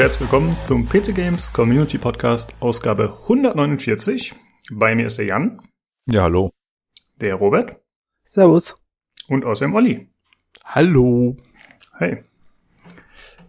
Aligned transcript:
Herzlich 0.00 0.22
willkommen 0.22 0.56
zum 0.62 0.88
PC 0.88 1.14
Games 1.14 1.52
Community 1.52 1.98
Podcast 1.98 2.54
Ausgabe 2.60 3.18
149. 3.24 4.34
Bei 4.72 4.94
mir 4.94 5.04
ist 5.04 5.18
der 5.18 5.26
Jan. 5.26 5.60
Ja, 6.06 6.22
hallo. 6.22 6.52
Der 7.16 7.34
Robert. 7.34 7.76
Servus. 8.24 8.76
Und 9.28 9.44
außerdem 9.44 9.74
Olli. 9.74 10.08
Hallo. 10.64 11.36
Hey. 11.98 12.24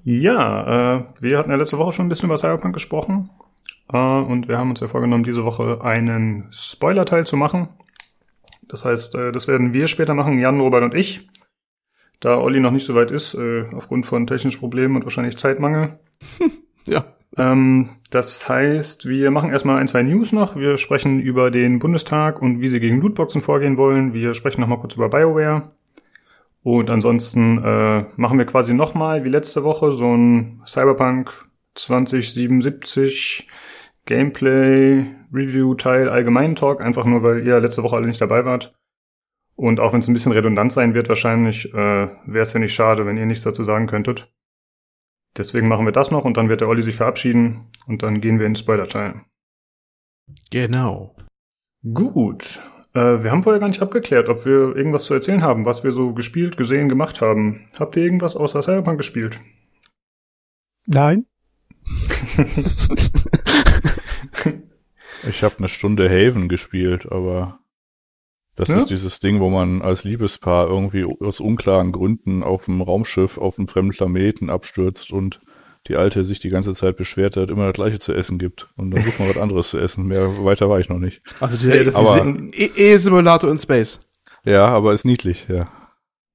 Ja, 0.03 0.97
äh, 0.97 1.05
wir 1.21 1.37
hatten 1.37 1.51
ja 1.51 1.55
letzte 1.55 1.77
Woche 1.77 1.93
schon 1.93 2.07
ein 2.07 2.09
bisschen 2.09 2.27
über 2.27 2.35
Cyberpunk 2.35 2.73
gesprochen. 2.73 3.29
Äh, 3.87 3.97
und 3.97 4.49
wir 4.49 4.57
haben 4.57 4.71
uns 4.71 4.81
ja 4.81 4.89
vorgenommen, 4.89 5.23
diese 5.23 5.45
Woche 5.45 5.81
einen 5.81 6.49
Spoiler-Teil 6.51 7.25
zu 7.25 7.37
machen. 7.37 7.69
Das 8.67 8.83
heißt, 8.83 9.15
äh, 9.15 9.31
das 9.31 9.47
werden 9.47 9.73
wir 9.73 9.87
später 9.87 10.15
machen, 10.15 10.37
Jan, 10.37 10.59
Robert 10.59 10.83
und 10.83 10.95
ich. 10.95 11.29
Da 12.21 12.39
Olli 12.39 12.59
noch 12.59 12.71
nicht 12.71 12.85
so 12.85 12.95
weit 12.95 13.11
ist, 13.11 13.33
äh, 13.33 13.65
aufgrund 13.73 14.05
von 14.05 14.27
technischen 14.27 14.59
Problemen 14.59 14.95
und 14.95 15.03
wahrscheinlich 15.03 15.37
Zeitmangel. 15.37 15.99
Ja. 16.87 17.05
Ähm, 17.37 17.91
das 18.09 18.49
heißt, 18.49 19.07
wir 19.07 19.29
machen 19.29 19.51
erstmal 19.51 19.77
ein, 19.77 19.87
zwei 19.87 20.01
News 20.01 20.33
noch. 20.33 20.55
Wir 20.55 20.77
sprechen 20.77 21.19
über 21.19 21.51
den 21.51 21.77
Bundestag 21.77 22.41
und 22.41 22.59
wie 22.59 22.69
sie 22.69 22.79
gegen 22.79 22.99
Lootboxen 23.01 23.41
vorgehen 23.41 23.77
wollen. 23.77 24.13
Wir 24.13 24.33
sprechen 24.33 24.61
nochmal 24.61 24.79
kurz 24.79 24.95
über 24.95 25.07
BioWare. 25.07 25.69
Und 26.63 26.89
ansonsten 26.89 27.57
äh, 27.63 28.05
machen 28.15 28.37
wir 28.39 28.45
quasi 28.45 28.73
nochmal, 28.73 29.23
wie 29.23 29.29
letzte 29.29 29.63
Woche, 29.63 29.91
so 29.91 30.15
ein 30.15 30.61
Cyberpunk 30.65 31.31
2077 31.75 33.47
Gameplay 34.05 35.05
Review 35.33 35.75
Teil 35.75 36.09
allgemeinen 36.09 36.55
Talk, 36.55 36.81
einfach 36.81 37.05
nur, 37.05 37.23
weil 37.23 37.45
ihr 37.45 37.59
letzte 37.59 37.83
Woche 37.83 37.95
alle 37.95 38.07
nicht 38.07 38.21
dabei 38.21 38.45
wart. 38.45 38.73
Und 39.61 39.79
auch 39.79 39.93
wenn 39.93 39.99
es 39.99 40.07
ein 40.07 40.13
bisschen 40.13 40.31
redundant 40.31 40.71
sein 40.71 40.95
wird, 40.95 41.07
wahrscheinlich 41.07 41.71
äh, 41.71 41.75
wäre 41.75 42.41
es, 42.41 42.55
wenn 42.55 42.63
nicht 42.63 42.73
schade, 42.73 43.05
wenn 43.05 43.17
ihr 43.17 43.27
nichts 43.27 43.43
dazu 43.43 43.63
sagen 43.63 43.85
könntet. 43.85 44.33
Deswegen 45.37 45.67
machen 45.67 45.85
wir 45.85 45.91
das 45.91 46.09
noch 46.09 46.25
und 46.25 46.35
dann 46.35 46.49
wird 46.49 46.61
der 46.61 46.67
Olli 46.67 46.81
sich 46.81 46.95
verabschieden 46.95 47.69
und 47.85 48.01
dann 48.01 48.21
gehen 48.21 48.39
wir 48.39 48.47
in 48.47 48.53
den 48.53 48.55
Spoiler-Teil. 48.55 49.21
Genau. 50.49 51.15
Gut. 51.93 52.59
Äh, 52.95 53.23
wir 53.23 53.29
haben 53.29 53.43
vorher 53.43 53.59
gar 53.59 53.67
nicht 53.67 53.83
abgeklärt, 53.83 54.29
ob 54.29 54.47
wir 54.47 54.75
irgendwas 54.75 55.05
zu 55.05 55.13
erzählen 55.13 55.43
haben, 55.43 55.63
was 55.63 55.83
wir 55.83 55.91
so 55.91 56.15
gespielt, 56.15 56.57
gesehen, 56.57 56.89
gemacht 56.89 57.21
haben. 57.21 57.67
Habt 57.77 57.95
ihr 57.95 58.03
irgendwas 58.03 58.35
außer 58.35 58.63
Cyberpunk 58.63 58.97
gespielt? 58.97 59.39
Nein. 60.87 61.27
Ich 65.23 65.43
habe 65.43 65.59
eine 65.59 65.67
Stunde 65.67 66.09
Haven 66.09 66.49
gespielt, 66.49 67.11
aber 67.11 67.60
das 68.61 68.69
Ja? 68.69 68.77
ist 68.77 68.89
dieses 68.89 69.19
Ding, 69.19 69.39
wo 69.39 69.49
man 69.49 69.81
als 69.81 70.03
Liebespaar 70.03 70.67
irgendwie 70.67 71.05
aus 71.19 71.39
unklaren 71.39 71.91
Gründen 71.91 72.43
auf 72.43 72.65
dem 72.65 72.81
Raumschiff 72.81 73.37
auf 73.37 73.57
einem 73.57 73.67
fremden 73.67 73.91
Planeten 73.91 74.49
abstürzt 74.49 75.11
und 75.11 75.41
die 75.87 75.95
Alte 75.95 76.23
sich 76.23 76.39
die 76.39 76.49
ganze 76.49 76.73
Zeit 76.75 76.95
beschwert 76.95 77.35
hat, 77.37 77.49
immer 77.49 77.65
das 77.65 77.73
gleiche 77.73 77.97
zu 77.99 78.13
essen 78.13 78.37
gibt. 78.37 78.69
Und 78.77 78.91
dann 78.91 79.03
sucht 79.03 79.19
man 79.19 79.29
was 79.29 79.37
anderes 79.37 79.69
zu 79.71 79.79
essen. 79.79 80.05
Mehr 80.07 80.43
weiter 80.45 80.69
war 80.69 80.79
ich 80.79 80.89
noch 80.89 80.99
nicht. 80.99 81.21
Also 81.39 81.57
dieser 81.57 81.75
Ja, 81.75 81.83
das 81.83 81.95
ist 81.95 81.99
dieser 82.01 82.21
ein- 82.23 82.51
E- 82.53 82.71
Ehe-Simulator 82.75 83.49
in 83.49 83.57
Space. 83.57 83.99
Ja, 84.45 84.65
aber 84.67 84.93
ist 84.93 85.05
niedlich, 85.05 85.47
ja. 85.49 85.67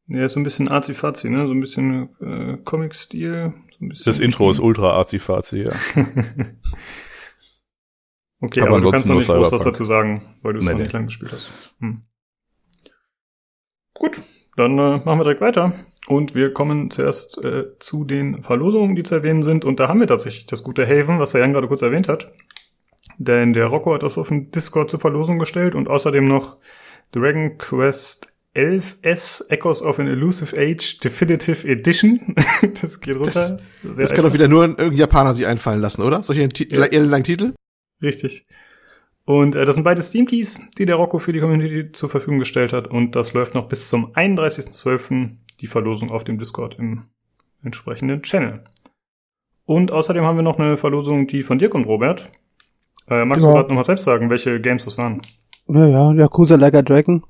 Ja, 0.08 0.24
ist 0.24 0.32
so 0.34 0.40
ein 0.40 0.44
bisschen 0.44 0.68
arzi-fazi, 0.68 1.30
ne? 1.30 1.46
So 1.46 1.52
ein 1.52 1.60
bisschen 1.60 2.08
äh, 2.20 2.56
Comic-Stil. 2.64 3.52
So 3.92 4.10
Das 4.10 4.20
Intro 4.20 4.50
ist 4.50 4.58
ultra 4.60 4.90
arzi-fazi, 4.92 5.62
ja. 5.64 5.72
Okay, 8.40 8.60
Aber 8.60 8.70
aber, 8.72 8.80
du 8.82 8.90
kannst 8.90 9.08
noch 9.08 9.16
nicht 9.16 9.28
groß 9.28 9.50
was 9.50 9.62
dazu 9.62 9.84
sagen, 9.84 10.22
weil 10.42 10.52
du 10.52 10.58
es 10.58 10.64
Nee, 10.64 10.70
noch 10.72 10.76
nee. 10.78 10.82
nicht 10.84 10.92
lang 10.92 11.06
gespielt 11.06 11.32
hast. 11.32 11.50
Hm. 11.80 12.02
Gut, 13.98 14.20
dann 14.56 14.72
äh, 14.78 14.98
machen 15.04 15.18
wir 15.18 15.24
direkt 15.24 15.40
weiter. 15.40 15.72
Und 16.08 16.34
wir 16.34 16.52
kommen 16.52 16.90
zuerst 16.90 17.42
äh, 17.42 17.64
zu 17.80 18.04
den 18.04 18.42
Verlosungen, 18.42 18.94
die 18.94 19.02
zu 19.02 19.14
erwähnen 19.16 19.42
sind. 19.42 19.64
Und 19.64 19.80
da 19.80 19.88
haben 19.88 19.98
wir 20.00 20.06
tatsächlich 20.06 20.46
das 20.46 20.62
gute 20.62 20.86
Haven, 20.86 21.18
was 21.18 21.32
der 21.32 21.40
Jan 21.40 21.52
gerade 21.52 21.66
kurz 21.68 21.82
erwähnt 21.82 22.08
hat. 22.08 22.30
Denn 23.18 23.52
der 23.52 23.66
Rocco 23.66 23.94
hat 23.94 24.02
das 24.02 24.18
auf 24.18 24.28
dem 24.28 24.50
Discord 24.50 24.90
zur 24.90 25.00
Verlosung 25.00 25.38
gestellt 25.38 25.74
und 25.74 25.88
außerdem 25.88 26.24
noch 26.24 26.58
Dragon 27.12 27.58
Quest 27.58 28.32
11S 28.54 29.48
Echoes 29.50 29.82
of 29.82 29.98
an 29.98 30.06
Elusive 30.06 30.56
Age 30.56 30.98
Definitive 31.00 31.66
Edition. 31.66 32.34
das 32.80 33.00
geht 33.00 33.16
runter. 33.16 33.30
Das- 33.30 33.96
Das 33.96 34.12
kann 34.14 34.24
doch 34.24 34.32
wieder 34.34 34.48
nur 34.48 34.62
irgendein 34.64 34.92
Japaner 34.92 35.34
sich 35.34 35.46
einfallen 35.46 35.80
lassen, 35.80 36.02
oder? 36.02 36.22
Solche 36.22 36.48
Ja. 36.70 36.84
ellenlangen 36.84 37.24
Titel? 37.24 37.52
Richtig. 38.02 38.46
Und 39.26 39.56
äh, 39.56 39.64
das 39.64 39.74
sind 39.74 39.82
beide 39.84 40.02
Steam 40.02 40.24
Keys, 40.26 40.60
die 40.78 40.86
der 40.86 40.96
Rocco 40.96 41.18
für 41.18 41.32
die 41.32 41.40
Community 41.40 41.90
zur 41.92 42.08
Verfügung 42.08 42.38
gestellt 42.38 42.72
hat. 42.72 42.86
Und 42.86 43.16
das 43.16 43.32
läuft 43.34 43.54
noch 43.54 43.66
bis 43.68 43.88
zum 43.88 44.12
31.12. 44.14 45.30
die 45.60 45.66
Verlosung 45.66 46.10
auf 46.10 46.22
dem 46.24 46.38
Discord 46.38 46.78
im 46.78 47.02
entsprechenden 47.62 48.22
Channel. 48.22 48.62
Und 49.64 49.92
außerdem 49.92 50.24
haben 50.24 50.36
wir 50.36 50.42
noch 50.44 50.60
eine 50.60 50.76
Verlosung, 50.76 51.26
die 51.26 51.42
von 51.42 51.58
dir 51.58 51.68
kommt, 51.68 51.86
Robert. 51.86 52.30
Äh, 53.08 53.24
magst 53.24 53.42
du 53.42 53.48
Ja. 53.48 53.54
gerade 53.54 53.68
nochmal 53.68 53.84
selbst 53.84 54.04
sagen, 54.04 54.30
welche 54.30 54.60
Games 54.60 54.84
das 54.84 54.96
waren? 54.96 55.20
Ja, 55.68 55.86
ja, 55.86 56.12
Yakuza 56.12 56.54
Like 56.54 56.74
a 56.74 56.82
Dragon 56.82 57.24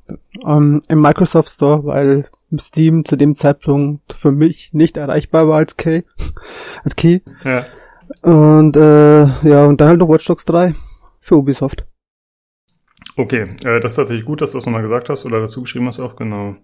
ähm, 0.47 0.83
im 0.91 1.01
Microsoft 1.01 1.49
Store, 1.49 1.83
weil 1.87 2.29
Steam 2.59 3.07
zu 3.07 3.17
dem 3.17 3.35
Zeitpunkt 3.35 4.13
für 4.13 4.33
mich 4.33 4.75
nicht 4.75 4.99
erreichbar 4.99 5.49
war 5.49 5.57
als 5.57 5.79
Key. 5.79 6.03
als 6.85 6.95
Key. 6.95 7.21
Ja. 7.45 7.65
Und 8.21 8.77
äh, 8.77 9.49
ja, 9.49 9.65
und 9.65 9.81
dann 9.81 9.89
halt 9.89 10.01
noch 10.01 10.11
Watch 10.11 10.27
Dogs 10.27 10.45
3 10.45 10.75
für 11.27 11.37
Ubisoft. 11.37 11.85
Okay, 13.17 13.57
äh, 13.65 13.81
das 13.81 13.93
ist 13.93 13.97
tatsächlich 13.97 14.25
gut, 14.25 14.41
dass 14.41 14.53
du 14.53 14.59
das 14.59 14.67
nochmal 14.67 14.83
gesagt 14.83 15.09
hast 15.09 15.27
oder 15.27 15.41
dazu 15.41 15.63
geschrieben 15.63 15.89
hast 15.89 15.99
auch, 15.99 16.15
genau. 16.15 16.57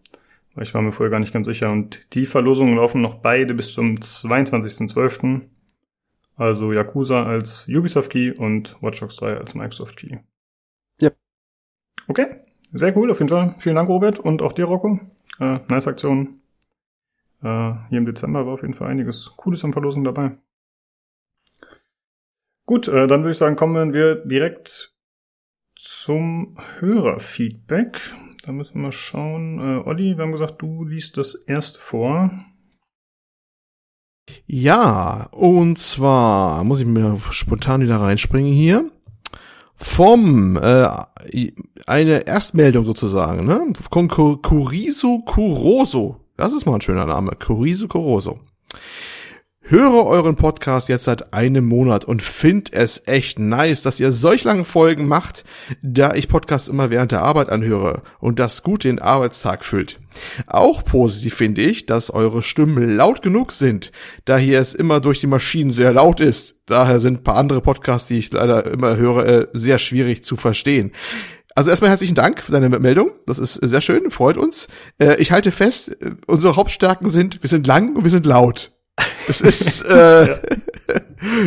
Weil 0.55 0.65
Ich 0.65 0.73
war 0.75 0.83
mir 0.83 0.93
vorher 0.93 1.11
gar 1.11 1.19
nicht 1.19 1.33
ganz 1.33 1.47
sicher. 1.47 1.73
Und 1.73 2.15
die 2.15 2.27
Verlosungen 2.27 2.77
laufen 2.77 3.00
noch 3.00 3.15
beide 3.15 3.55
bis 3.55 3.75
zum 3.75 3.97
22.12. 3.97 5.41
Also 6.37 6.73
Yakuza 6.73 7.25
als 7.25 7.67
Ubisoft 7.69 8.12
Key 8.12 8.31
und 8.31 8.81
Watch 8.83 9.00
Dogs 9.00 9.17
3 9.17 9.37
als 9.39 9.55
Microsoft 9.55 9.97
Key. 9.97 10.19
Yep. 11.00 11.17
Okay, 12.09 12.27
sehr 12.73 12.97
cool, 12.97 13.11
auf 13.11 13.19
jeden 13.19 13.31
Fall. 13.31 13.55
Vielen 13.59 13.77
Dank, 13.77 13.89
Robert, 13.89 14.19
und 14.21 14.43
auch 14.43 14.53
dir, 14.53 14.67
Rocco. 14.67 15.00
Äh, 15.41 15.59
nice 15.69 15.89
Aktion. 15.89 16.41
Äh, 17.43 17.73
hier 17.89 17.99
im 17.99 18.06
Dezember 18.06 18.47
war 18.47 18.55
auf 18.55 18.62
jeden 18.62 18.75
Fall 18.75 18.89
einiges 18.89 19.33
Cooles 19.37 19.65
an 19.65 19.73
Verlosung 19.73 20.05
dabei. 20.05 20.37
Gut, 22.67 22.89
äh, 22.89 23.06
dann 23.06 23.21
würde 23.23 23.33
ich 23.33 23.39
sagen, 23.39 23.56
kommen 23.56 23.93
wir 23.93 24.17
direkt 24.25 24.95
zum 25.77 26.56
Hörerfeedback. 26.78 28.15
Da 28.45 28.53
müssen 28.53 28.75
wir 28.75 28.83
mal 28.83 28.93
schauen. 28.93 29.61
Äh, 29.61 29.89
Olli, 29.89 30.17
wir 30.17 30.25
haben 30.25 30.33
gesagt, 30.33 30.62
du 30.62 30.84
liest 30.84 31.17
das 31.17 31.34
erste 31.34 31.81
vor. 31.81 32.31
Ja, 34.47 35.28
und 35.33 35.78
zwar 35.78 36.62
muss 36.65 36.81
ich 36.81 36.87
mir 36.87 37.19
spontan 37.31 37.83
wieder 37.83 38.00
reinspringen 38.00 38.53
hier. 38.53 38.91
Vom, 39.75 40.56
äh, 40.56 40.89
eine 41.87 42.27
Erstmeldung 42.27 42.84
sozusagen, 42.84 43.44
ne? 43.44 43.73
Von 43.91 44.09
Kurisu 44.09 45.21
Kuroso. 45.25 46.21
Das 46.37 46.53
ist 46.53 46.67
mal 46.67 46.75
ein 46.75 46.81
schöner 46.81 47.06
Name. 47.06 47.33
Kurisu 47.33 47.88
Kuroso. 47.88 48.38
Höre 49.64 50.05
euren 50.06 50.35
Podcast 50.35 50.88
jetzt 50.88 51.05
seit 51.05 51.32
einem 51.32 51.67
Monat 51.67 52.05
und 52.05 52.20
find 52.20 52.73
es 52.73 53.05
echt 53.06 53.38
nice, 53.38 53.82
dass 53.82 54.00
ihr 54.00 54.11
solch 54.11 54.43
lange 54.43 54.64
Folgen 54.64 55.06
macht, 55.06 55.44
da 55.82 56.14
ich 56.14 56.29
Podcasts 56.29 56.69
immer 56.69 56.91
während 56.91 57.12
der 57.12 57.23
Arbeit 57.23 57.49
anhöre 57.49 58.03
und 58.19 58.41
das 58.41 58.64
gut 58.64 58.82
den 58.82 58.99
Arbeitstag 58.99 59.64
füllt. 59.64 60.00
Auch 60.49 60.85
positiv 60.85 61.35
finde 61.35 61.62
ich, 61.62 61.87
dass 61.87 62.11
eure 62.11 62.43
Stimmen 62.43 62.97
laut 62.97 63.23
genug 63.23 63.53
sind, 63.53 63.93
da 64.25 64.37
hier 64.37 64.59
es 64.59 64.75
immer 64.75 65.00
durch 65.00 65.20
die 65.20 65.29
Maschinen 65.29 65.70
sehr 65.70 65.93
laut 65.93 66.20
ist. 66.20 66.56
Daher 66.67 66.99
sind 66.99 67.23
paar 67.23 67.37
andere 67.37 67.61
Podcasts, 67.61 68.08
die 68.08 68.19
ich 68.19 68.32
leider 68.32 68.67
immer 68.67 68.97
höre, 68.97 69.26
äh, 69.26 69.47
sehr 69.53 69.79
schwierig 69.79 70.25
zu 70.25 70.35
verstehen. 70.37 70.91
Also 71.55 71.70
erstmal 71.70 71.91
herzlichen 71.91 72.17
Dank 72.17 72.43
für 72.43 72.53
deine 72.53 72.69
Meldung. 72.69 73.12
Das 73.26 73.38
ist 73.38 73.55
sehr 73.55 73.81
schön, 73.81 74.11
freut 74.11 74.37
uns. 74.38 74.67
Äh, 74.99 75.17
Ich 75.20 75.31
halte 75.31 75.53
fest, 75.53 75.97
äh, 76.03 76.17
unsere 76.26 76.56
Hauptstärken 76.56 77.08
sind, 77.11 77.43
wir 77.43 77.49
sind 77.49 77.67
lang 77.67 77.94
und 77.94 78.03
wir 78.03 78.11
sind 78.11 78.26
laut. 78.26 78.73
Das 79.27 79.41
ist, 79.41 79.83
äh, 79.89 80.37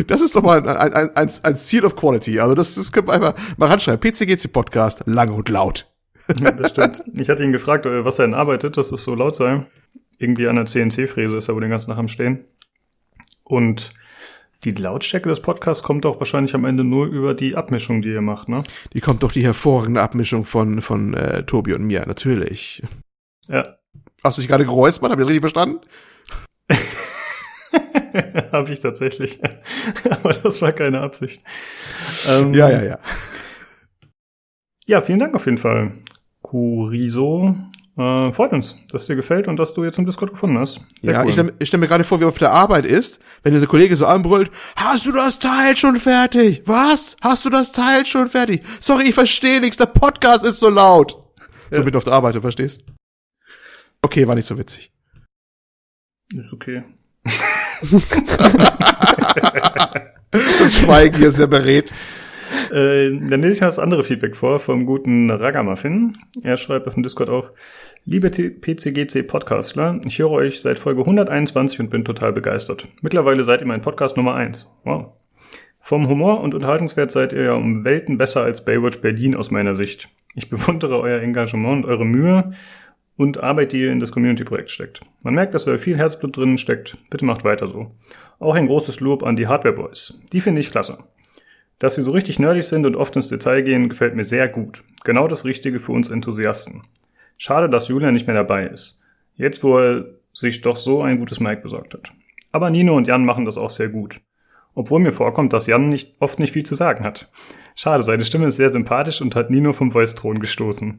das 0.06 0.20
ist 0.20 0.34
doch 0.34 0.42
mal 0.42 0.58
ein, 0.58 0.92
ein, 0.94 1.16
ein, 1.16 1.30
ein, 1.42 1.56
Seal 1.56 1.84
of 1.84 1.96
Quality. 1.96 2.40
Also 2.40 2.54
das, 2.54 2.74
das 2.74 2.92
können 2.92 3.08
wir 3.08 3.14
einfach 3.14 3.34
mal 3.56 3.66
ranschreiben. 3.66 4.00
PCGC 4.00 4.52
Podcast, 4.52 5.02
lang 5.06 5.32
und 5.32 5.48
laut. 5.48 5.86
Ja, 6.40 6.50
das 6.52 6.70
stimmt. 6.70 7.04
Ich 7.14 7.28
hatte 7.28 7.44
ihn 7.44 7.52
gefragt, 7.52 7.86
äh, 7.86 8.04
was 8.04 8.18
er 8.18 8.26
denn 8.26 8.34
arbeitet, 8.34 8.76
dass 8.76 8.92
es 8.92 9.04
so 9.04 9.14
laut 9.14 9.36
sei. 9.36 9.66
Irgendwie 10.18 10.48
an 10.48 10.56
der 10.56 10.64
CNC-Fräse 10.64 11.36
ist 11.36 11.48
er 11.48 11.54
wohl 11.54 11.60
den 11.60 11.70
ganzen 11.70 11.90
Tag 11.90 11.98
am 11.98 12.08
Stehen. 12.08 12.44
Und 13.44 13.92
die 14.64 14.72
Lautstärke 14.72 15.28
des 15.28 15.40
Podcasts 15.40 15.84
kommt 15.84 16.04
doch 16.04 16.18
wahrscheinlich 16.18 16.54
am 16.54 16.64
Ende 16.64 16.82
nur 16.82 17.06
über 17.06 17.34
die 17.34 17.54
Abmischung, 17.54 18.02
die 18.02 18.08
ihr 18.08 18.22
macht, 18.22 18.48
ne? 18.48 18.64
Die 18.94 19.00
kommt 19.00 19.22
doch 19.22 19.30
die 19.30 19.44
hervorragende 19.44 20.00
Abmischung 20.00 20.44
von, 20.44 20.80
von 20.80 21.14
äh, 21.14 21.44
Tobi 21.44 21.74
und 21.74 21.84
mir, 21.84 22.04
natürlich. 22.06 22.82
Ja. 23.48 23.62
Hast 24.24 24.38
du 24.38 24.40
dich 24.40 24.48
gerade 24.48 24.64
geräuspert? 24.64 25.10
Hab 25.10 25.18
ich 25.18 25.24
das 25.24 25.28
richtig 25.28 25.42
verstanden? 25.42 25.80
Habe 28.52 28.72
ich 28.72 28.80
tatsächlich. 28.80 29.40
Aber 30.10 30.32
das 30.32 30.62
war 30.62 30.72
keine 30.72 31.00
Absicht. 31.00 31.42
Ähm, 32.28 32.54
Ja, 32.54 32.70
ja, 32.70 32.82
ja. 32.82 32.98
Ja, 34.86 35.00
vielen 35.02 35.18
Dank 35.18 35.34
auf 35.34 35.46
jeden 35.46 35.58
Fall. 35.58 35.92
Kuriso. 36.42 37.56
Äh, 37.98 38.30
freut 38.30 38.52
uns, 38.52 38.76
dass 38.90 39.02
es 39.02 39.06
dir 39.08 39.16
gefällt 39.16 39.48
und 39.48 39.56
dass 39.56 39.72
du 39.72 39.82
jetzt 39.82 39.98
im 39.98 40.04
Discord 40.04 40.30
gefunden 40.30 40.58
hast. 40.58 40.80
Sehr 41.00 41.14
ja, 41.14 41.22
cool. 41.22 41.28
ich 41.28 41.34
stelle 41.34 41.54
ich 41.58 41.68
stell 41.68 41.80
mir 41.80 41.88
gerade 41.88 42.04
vor, 42.04 42.20
wie 42.20 42.24
auf 42.24 42.36
der 42.36 42.52
Arbeit 42.52 42.84
ist, 42.84 43.20
wenn 43.42 43.54
der 43.54 43.66
Kollege 43.66 43.96
so 43.96 44.04
anbrüllt, 44.04 44.50
hast 44.76 45.06
du 45.06 45.12
das 45.12 45.38
Teil 45.38 45.76
schon 45.76 45.96
fertig? 45.96 46.62
Was? 46.66 47.16
Hast 47.22 47.46
du 47.46 47.50
das 47.50 47.72
Teil 47.72 48.04
schon 48.04 48.28
fertig? 48.28 48.62
Sorry, 48.80 49.08
ich 49.08 49.14
verstehe 49.14 49.60
nichts, 49.62 49.78
der 49.78 49.86
Podcast 49.86 50.44
ist 50.44 50.58
so 50.58 50.68
laut. 50.68 51.16
So 51.70 51.82
mitten 51.82 51.96
auf 51.96 52.04
der 52.04 52.12
Arbeit, 52.12 52.36
du 52.36 52.42
verstehst? 52.42 52.84
Okay, 54.02 54.28
war 54.28 54.34
nicht 54.34 54.46
so 54.46 54.58
witzig. 54.58 54.92
Ist 56.34 56.52
okay. 56.52 56.84
Das 60.30 60.74
Schweigen 60.76 61.16
hier 61.16 61.30
sehr 61.30 61.46
berät. 61.46 61.92
Äh, 62.70 63.10
dann 63.28 63.42
lese 63.42 63.54
ich 63.54 63.60
mal 63.60 63.66
das 63.68 63.78
andere 63.78 64.04
Feedback 64.04 64.36
vor 64.36 64.58
vom 64.58 64.86
guten 64.86 65.30
Ragamuffin. 65.30 66.12
Er 66.42 66.56
schreibt 66.56 66.86
auf 66.86 66.94
dem 66.94 67.02
Discord 67.02 67.28
auch, 67.30 67.50
liebe 68.04 68.30
T- 68.30 68.50
PCGC 68.50 69.22
Podcastler, 69.26 70.00
ich 70.04 70.18
höre 70.18 70.30
euch 70.30 70.60
seit 70.60 70.78
Folge 70.78 71.00
121 71.00 71.80
und 71.80 71.90
bin 71.90 72.04
total 72.04 72.32
begeistert. 72.32 72.88
Mittlerweile 73.02 73.44
seid 73.44 73.60
ihr 73.60 73.66
mein 73.66 73.80
Podcast 73.80 74.16
Nummer 74.16 74.34
1. 74.34 74.70
Wow. 74.84 75.12
Vom 75.80 76.08
Humor 76.08 76.40
und 76.40 76.54
Unterhaltungswert 76.54 77.12
seid 77.12 77.32
ihr 77.32 77.42
ja 77.42 77.54
um 77.54 77.84
Welten 77.84 78.18
besser 78.18 78.42
als 78.42 78.64
Baywatch 78.64 79.00
Berlin 79.00 79.36
aus 79.36 79.50
meiner 79.52 79.76
Sicht. 79.76 80.08
Ich 80.34 80.50
bewundere 80.50 80.98
euer 81.00 81.20
Engagement 81.22 81.84
und 81.84 81.90
eure 81.90 82.04
Mühe 82.04 82.52
und 83.16 83.42
Arbeit, 83.42 83.72
die 83.72 83.80
ihr 83.80 83.92
in 83.92 84.00
das 84.00 84.12
Community-Projekt 84.12 84.70
steckt. 84.70 85.00
Man 85.24 85.34
merkt, 85.34 85.54
dass 85.54 85.64
da 85.64 85.78
viel 85.78 85.96
Herzblut 85.96 86.36
drin 86.36 86.58
steckt. 86.58 86.98
Bitte 87.10 87.24
macht 87.24 87.44
weiter 87.44 87.68
so. 87.68 87.92
Auch 88.38 88.54
ein 88.54 88.66
großes 88.66 89.00
Lob 89.00 89.22
an 89.22 89.36
die 89.36 89.46
Hardware 89.46 89.74
Boys. 89.74 90.20
Die 90.32 90.40
finde 90.40 90.60
ich 90.60 90.70
klasse. 90.70 90.98
Dass 91.78 91.94
sie 91.94 92.02
so 92.02 92.10
richtig 92.10 92.38
nerdig 92.38 92.64
sind 92.64 92.86
und 92.86 92.96
oft 92.96 93.16
ins 93.16 93.28
Detail 93.28 93.62
gehen, 93.62 93.88
gefällt 93.88 94.14
mir 94.14 94.24
sehr 94.24 94.48
gut. 94.48 94.84
Genau 95.04 95.28
das 95.28 95.44
Richtige 95.44 95.78
für 95.78 95.92
uns 95.92 96.10
Enthusiasten. 96.10 96.82
Schade, 97.38 97.68
dass 97.68 97.88
Julian 97.88 98.14
nicht 98.14 98.26
mehr 98.26 98.36
dabei 98.36 98.62
ist. 98.62 99.00
Jetzt, 99.34 99.62
wo 99.62 99.78
er 99.78 100.06
sich 100.32 100.62
doch 100.62 100.76
so 100.76 101.02
ein 101.02 101.18
gutes 101.18 101.40
Mic 101.40 101.62
besorgt 101.62 101.94
hat. 101.94 102.12
Aber 102.52 102.70
Nino 102.70 102.96
und 102.96 103.06
Jan 103.06 103.24
machen 103.24 103.44
das 103.44 103.58
auch 103.58 103.70
sehr 103.70 103.88
gut. 103.88 104.20
Obwohl 104.74 105.00
mir 105.00 105.12
vorkommt, 105.12 105.52
dass 105.52 105.66
Jan 105.66 105.88
nicht, 105.88 106.14
oft 106.20 106.38
nicht 106.38 106.52
viel 106.52 106.64
zu 106.64 106.74
sagen 106.74 107.04
hat. 107.04 107.30
Schade, 107.74 108.02
seine 108.02 108.24
Stimme 108.24 108.46
ist 108.46 108.56
sehr 108.56 108.70
sympathisch 108.70 109.20
und 109.20 109.34
hat 109.34 109.50
Nino 109.50 109.72
vom 109.72 109.90
Voice-Thron 109.90 110.38
gestoßen. 110.38 110.98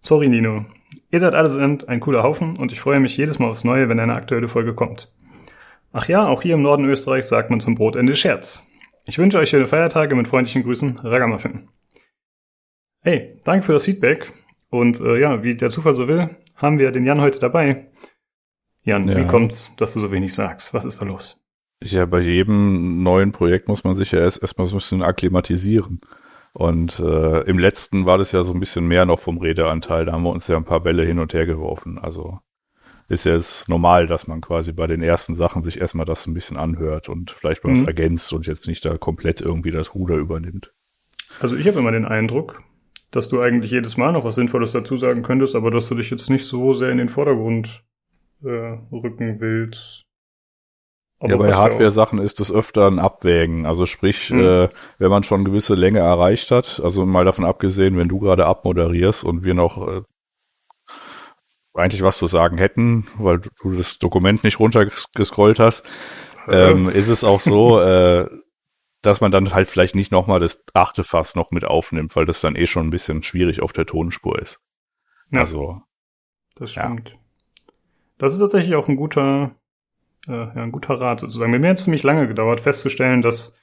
Sorry, 0.00 0.28
Nino. 0.28 0.64
Ihr 1.10 1.20
seid 1.20 1.34
allesamt 1.34 1.88
ein 1.88 2.00
cooler 2.00 2.22
Haufen 2.22 2.56
und 2.56 2.72
ich 2.72 2.80
freue 2.80 3.00
mich 3.00 3.16
jedes 3.16 3.38
Mal 3.38 3.48
aufs 3.48 3.64
Neue, 3.64 3.88
wenn 3.88 4.00
eine 4.00 4.14
aktuelle 4.14 4.48
Folge 4.48 4.74
kommt. 4.74 5.12
Ach 5.92 6.08
ja, 6.08 6.26
auch 6.28 6.42
hier 6.42 6.54
im 6.54 6.62
Norden 6.62 6.84
Österreichs 6.84 7.28
sagt 7.28 7.48
man 7.50 7.60
zum 7.60 7.74
Brotende 7.74 8.16
Scherz. 8.16 8.66
Ich 9.04 9.18
wünsche 9.18 9.38
euch 9.38 9.48
schöne 9.50 9.66
Feiertage 9.68 10.14
mit 10.16 10.26
freundlichen 10.28 10.62
Grüßen, 10.64 10.98
Ragamuffin. 10.98 11.68
Hey, 13.02 13.40
danke 13.44 13.64
für 13.64 13.72
das 13.72 13.84
Feedback. 13.84 14.32
Und 14.68 15.00
äh, 15.00 15.20
ja, 15.20 15.42
wie 15.44 15.54
der 15.54 15.70
Zufall 15.70 15.94
so 15.94 16.08
will, 16.08 16.28
haben 16.56 16.78
wir 16.78 16.90
den 16.90 17.04
Jan 17.06 17.20
heute 17.20 17.38
dabei. 17.38 17.86
Jan, 18.82 19.08
Ja. 19.08 19.16
wie 19.16 19.26
kommt's, 19.26 19.70
dass 19.76 19.94
du 19.94 20.00
so 20.00 20.10
wenig 20.10 20.34
sagst? 20.34 20.74
Was 20.74 20.84
ist 20.84 21.00
da 21.00 21.04
los? 21.06 21.40
Ja, 21.82 22.04
bei 22.06 22.20
jedem 22.20 23.02
neuen 23.02 23.32
Projekt 23.32 23.68
muss 23.68 23.84
man 23.84 23.96
sich 23.96 24.10
ja 24.10 24.18
erst 24.18 24.40
erstmal 24.42 24.66
so 24.66 24.74
ein 24.76 24.78
bisschen 24.78 25.02
akklimatisieren. 25.02 26.00
Und 26.56 27.00
äh, 27.00 27.40
im 27.42 27.58
letzten 27.58 28.06
war 28.06 28.16
das 28.16 28.32
ja 28.32 28.42
so 28.42 28.54
ein 28.54 28.60
bisschen 28.60 28.88
mehr 28.88 29.04
noch 29.04 29.20
vom 29.20 29.36
Redeanteil. 29.36 30.06
Da 30.06 30.12
haben 30.12 30.22
wir 30.22 30.30
uns 30.30 30.48
ja 30.48 30.56
ein 30.56 30.64
paar 30.64 30.80
Bälle 30.80 31.04
hin 31.04 31.18
und 31.18 31.34
her 31.34 31.44
geworfen. 31.44 31.98
Also 31.98 32.38
ist 33.08 33.26
ja 33.26 33.34
jetzt 33.34 33.68
normal, 33.68 34.06
dass 34.06 34.26
man 34.26 34.40
quasi 34.40 34.72
bei 34.72 34.86
den 34.86 35.02
ersten 35.02 35.36
Sachen 35.36 35.62
sich 35.62 35.78
erstmal 35.78 36.06
das 36.06 36.26
ein 36.26 36.32
bisschen 36.32 36.56
anhört 36.56 37.10
und 37.10 37.30
vielleicht 37.30 37.62
was 37.62 37.80
Mhm. 37.80 37.86
ergänzt 37.86 38.32
und 38.32 38.46
jetzt 38.46 38.68
nicht 38.68 38.86
da 38.86 38.96
komplett 38.96 39.42
irgendwie 39.42 39.70
das 39.70 39.94
Ruder 39.94 40.16
übernimmt. 40.16 40.72
Also 41.40 41.56
ich 41.56 41.68
habe 41.68 41.78
immer 41.78 41.92
den 41.92 42.06
Eindruck, 42.06 42.62
dass 43.10 43.28
du 43.28 43.38
eigentlich 43.42 43.70
jedes 43.70 43.98
Mal 43.98 44.12
noch 44.12 44.24
was 44.24 44.36
Sinnvolles 44.36 44.72
dazu 44.72 44.96
sagen 44.96 45.22
könntest, 45.22 45.54
aber 45.56 45.70
dass 45.70 45.88
du 45.90 45.94
dich 45.94 46.08
jetzt 46.10 46.30
nicht 46.30 46.46
so 46.46 46.72
sehr 46.72 46.90
in 46.90 46.96
den 46.96 47.10
Vordergrund 47.10 47.84
äh, 48.42 48.78
rücken 48.90 49.40
willst. 49.40 50.05
Aber 51.18 51.30
ja, 51.30 51.36
bei 51.38 51.54
Hardware-Sachen 51.54 52.18
ist 52.18 52.40
es 52.40 52.52
öfter 52.52 52.86
ein 52.88 52.98
Abwägen. 52.98 53.64
Also 53.66 53.86
sprich, 53.86 54.30
Mhm. 54.30 54.40
äh, 54.40 54.68
wenn 54.98 55.10
man 55.10 55.22
schon 55.22 55.44
gewisse 55.44 55.74
Länge 55.74 56.00
erreicht 56.00 56.50
hat, 56.50 56.80
also 56.84 57.06
mal 57.06 57.24
davon 57.24 57.44
abgesehen, 57.44 57.96
wenn 57.96 58.08
du 58.08 58.18
gerade 58.18 58.46
abmoderierst 58.46 59.24
und 59.24 59.42
wir 59.42 59.54
noch 59.54 59.86
äh, 59.88 60.02
eigentlich 61.74 62.02
was 62.02 62.18
zu 62.18 62.26
sagen 62.26 62.58
hätten, 62.58 63.06
weil 63.18 63.40
du, 63.62 63.76
das 63.76 63.98
Dokument 63.98 64.44
nicht 64.44 64.58
runtergescrollt 64.60 65.58
hast, 65.58 65.84
ähm, 66.48 66.88
ist 66.88 67.08
es 67.08 67.24
auch 67.24 67.40
so, 67.40 67.80
äh, 67.82 68.28
dass 69.02 69.20
man 69.20 69.30
dann 69.30 69.52
halt 69.52 69.68
vielleicht 69.68 69.94
nicht 69.94 70.10
nochmal 70.12 70.40
das 70.40 70.62
achte 70.74 71.04
Fass 71.04 71.34
noch 71.34 71.50
mit 71.50 71.64
aufnimmt, 71.64 72.16
weil 72.16 72.26
das 72.26 72.40
dann 72.40 72.56
eh 72.56 72.66
schon 72.66 72.86
ein 72.88 72.90
bisschen 72.90 73.22
schwierig 73.22 73.62
auf 73.62 73.72
der 73.72 73.86
Tonspur 73.86 74.38
ist. 74.40 74.58
Ja. 75.30 75.40
Also, 75.40 75.82
Das 76.58 76.74
Ja. 76.74 76.82
stimmt. 76.82 77.18
Das 78.18 78.32
ist 78.32 78.38
tatsächlich 78.38 78.74
auch 78.76 78.88
ein 78.88 78.96
guter, 78.96 79.54
äh, 80.28 80.32
ja, 80.32 80.62
ein 80.62 80.72
guter 80.72 81.00
Rat 81.00 81.20
sozusagen. 81.20 81.50
Mir 81.50 81.68
hat 81.68 81.78
es 81.78 81.84
ziemlich 81.84 82.02
lange 82.02 82.26
gedauert, 82.26 82.60
festzustellen, 82.60 83.22
dass 83.22 83.54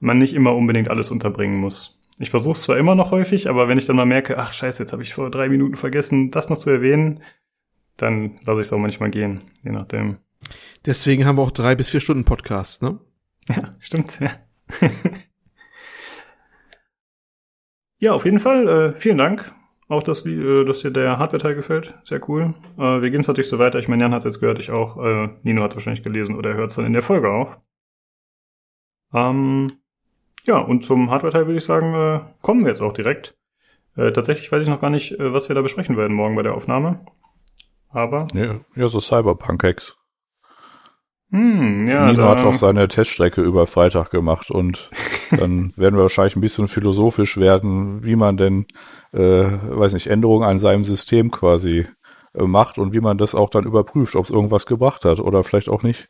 man 0.00 0.18
nicht 0.18 0.34
immer 0.34 0.54
unbedingt 0.54 0.88
alles 0.88 1.10
unterbringen 1.10 1.58
muss. 1.58 1.98
Ich 2.18 2.30
versuche 2.30 2.52
es 2.52 2.62
zwar 2.62 2.76
immer 2.76 2.94
noch 2.94 3.10
häufig, 3.10 3.48
aber 3.48 3.68
wenn 3.68 3.78
ich 3.78 3.86
dann 3.86 3.96
mal 3.96 4.06
merke, 4.06 4.38
ach 4.38 4.52
scheiße, 4.52 4.82
jetzt 4.82 4.92
habe 4.92 5.02
ich 5.02 5.14
vor 5.14 5.30
drei 5.30 5.48
Minuten 5.48 5.76
vergessen, 5.76 6.30
das 6.30 6.50
noch 6.50 6.58
zu 6.58 6.70
erwähnen, 6.70 7.22
dann 7.96 8.38
lasse 8.44 8.60
ich 8.60 8.66
es 8.66 8.72
auch 8.72 8.78
manchmal 8.78 9.10
gehen, 9.10 9.42
je 9.62 9.72
nachdem. 9.72 10.18
Deswegen 10.84 11.24
haben 11.24 11.38
wir 11.38 11.42
auch 11.42 11.50
drei 11.50 11.74
bis 11.74 11.90
vier 11.90 12.00
Stunden 12.00 12.24
Podcast, 12.24 12.82
ne? 12.82 12.98
Ja, 13.48 13.74
stimmt. 13.78 14.20
Ja, 14.20 14.30
ja 17.98 18.12
auf 18.12 18.24
jeden 18.24 18.40
Fall. 18.40 18.68
Äh, 18.68 18.92
vielen 18.96 19.18
Dank. 19.18 19.52
Auch, 19.92 20.02
dass, 20.02 20.22
die, 20.22 20.32
äh, 20.32 20.64
dass 20.64 20.80
dir 20.80 20.90
der 20.90 21.18
Hardware-Teil 21.18 21.54
gefällt. 21.54 21.92
Sehr 22.02 22.26
cool. 22.26 22.54
Äh, 22.78 23.02
wir 23.02 23.10
gehen 23.10 23.20
es 23.20 23.28
natürlich 23.28 23.50
so 23.50 23.58
weiter. 23.58 23.78
Ich 23.78 23.88
meine, 23.88 24.02
Jan 24.02 24.14
hat 24.14 24.20
es 24.20 24.24
jetzt 24.24 24.40
gehört, 24.40 24.58
ich 24.58 24.70
auch. 24.70 24.96
Äh, 24.96 25.28
Nino 25.42 25.62
hat 25.62 25.74
wahrscheinlich 25.74 26.02
gelesen 26.02 26.34
oder 26.34 26.52
er 26.52 26.56
hört 26.56 26.70
es 26.70 26.76
dann 26.76 26.86
in 26.86 26.94
der 26.94 27.02
Folge 27.02 27.28
auch. 27.30 27.58
Ähm, 29.12 29.66
ja, 30.44 30.60
und 30.60 30.82
zum 30.82 31.10
Hardware-Teil 31.10 31.46
würde 31.46 31.58
ich 31.58 31.66
sagen, 31.66 31.92
äh, 31.92 32.20
kommen 32.40 32.62
wir 32.62 32.70
jetzt 32.70 32.80
auch 32.80 32.94
direkt. 32.94 33.36
Äh, 33.94 34.12
tatsächlich 34.12 34.50
weiß 34.50 34.62
ich 34.62 34.70
noch 34.70 34.80
gar 34.80 34.88
nicht, 34.88 35.12
äh, 35.20 35.34
was 35.34 35.50
wir 35.50 35.54
da 35.54 35.60
besprechen 35.60 35.98
werden 35.98 36.16
morgen 36.16 36.36
bei 36.36 36.42
der 36.42 36.54
Aufnahme. 36.54 37.04
Aber, 37.90 38.28
ja, 38.32 38.60
ja 38.74 38.88
so 38.88 38.98
Cyberpunk-Hacks. 38.98 39.94
Hm, 41.32 41.88
ja, 41.88 42.12
Nino 42.12 42.28
hat 42.28 42.44
auch 42.44 42.52
seine 42.52 42.88
Teststrecke 42.88 43.40
über 43.40 43.66
Freitag 43.66 44.10
gemacht 44.10 44.50
und 44.50 44.90
dann 45.30 45.72
werden 45.76 45.96
wir 45.96 46.02
wahrscheinlich 46.02 46.36
ein 46.36 46.42
bisschen 46.42 46.68
philosophisch 46.68 47.38
werden, 47.38 48.04
wie 48.04 48.16
man 48.16 48.36
denn, 48.36 48.66
äh, 49.12 49.18
weiß 49.18 49.94
nicht, 49.94 50.08
Änderungen 50.08 50.46
an 50.46 50.58
seinem 50.58 50.84
System 50.84 51.30
quasi 51.30 51.86
äh, 52.34 52.42
macht 52.42 52.76
und 52.76 52.92
wie 52.92 53.00
man 53.00 53.16
das 53.16 53.34
auch 53.34 53.48
dann 53.48 53.64
überprüft, 53.64 54.14
ob 54.14 54.26
es 54.26 54.30
irgendwas 54.30 54.66
gebracht 54.66 55.06
hat 55.06 55.20
oder 55.20 55.42
vielleicht 55.42 55.70
auch 55.70 55.82
nicht. 55.82 56.08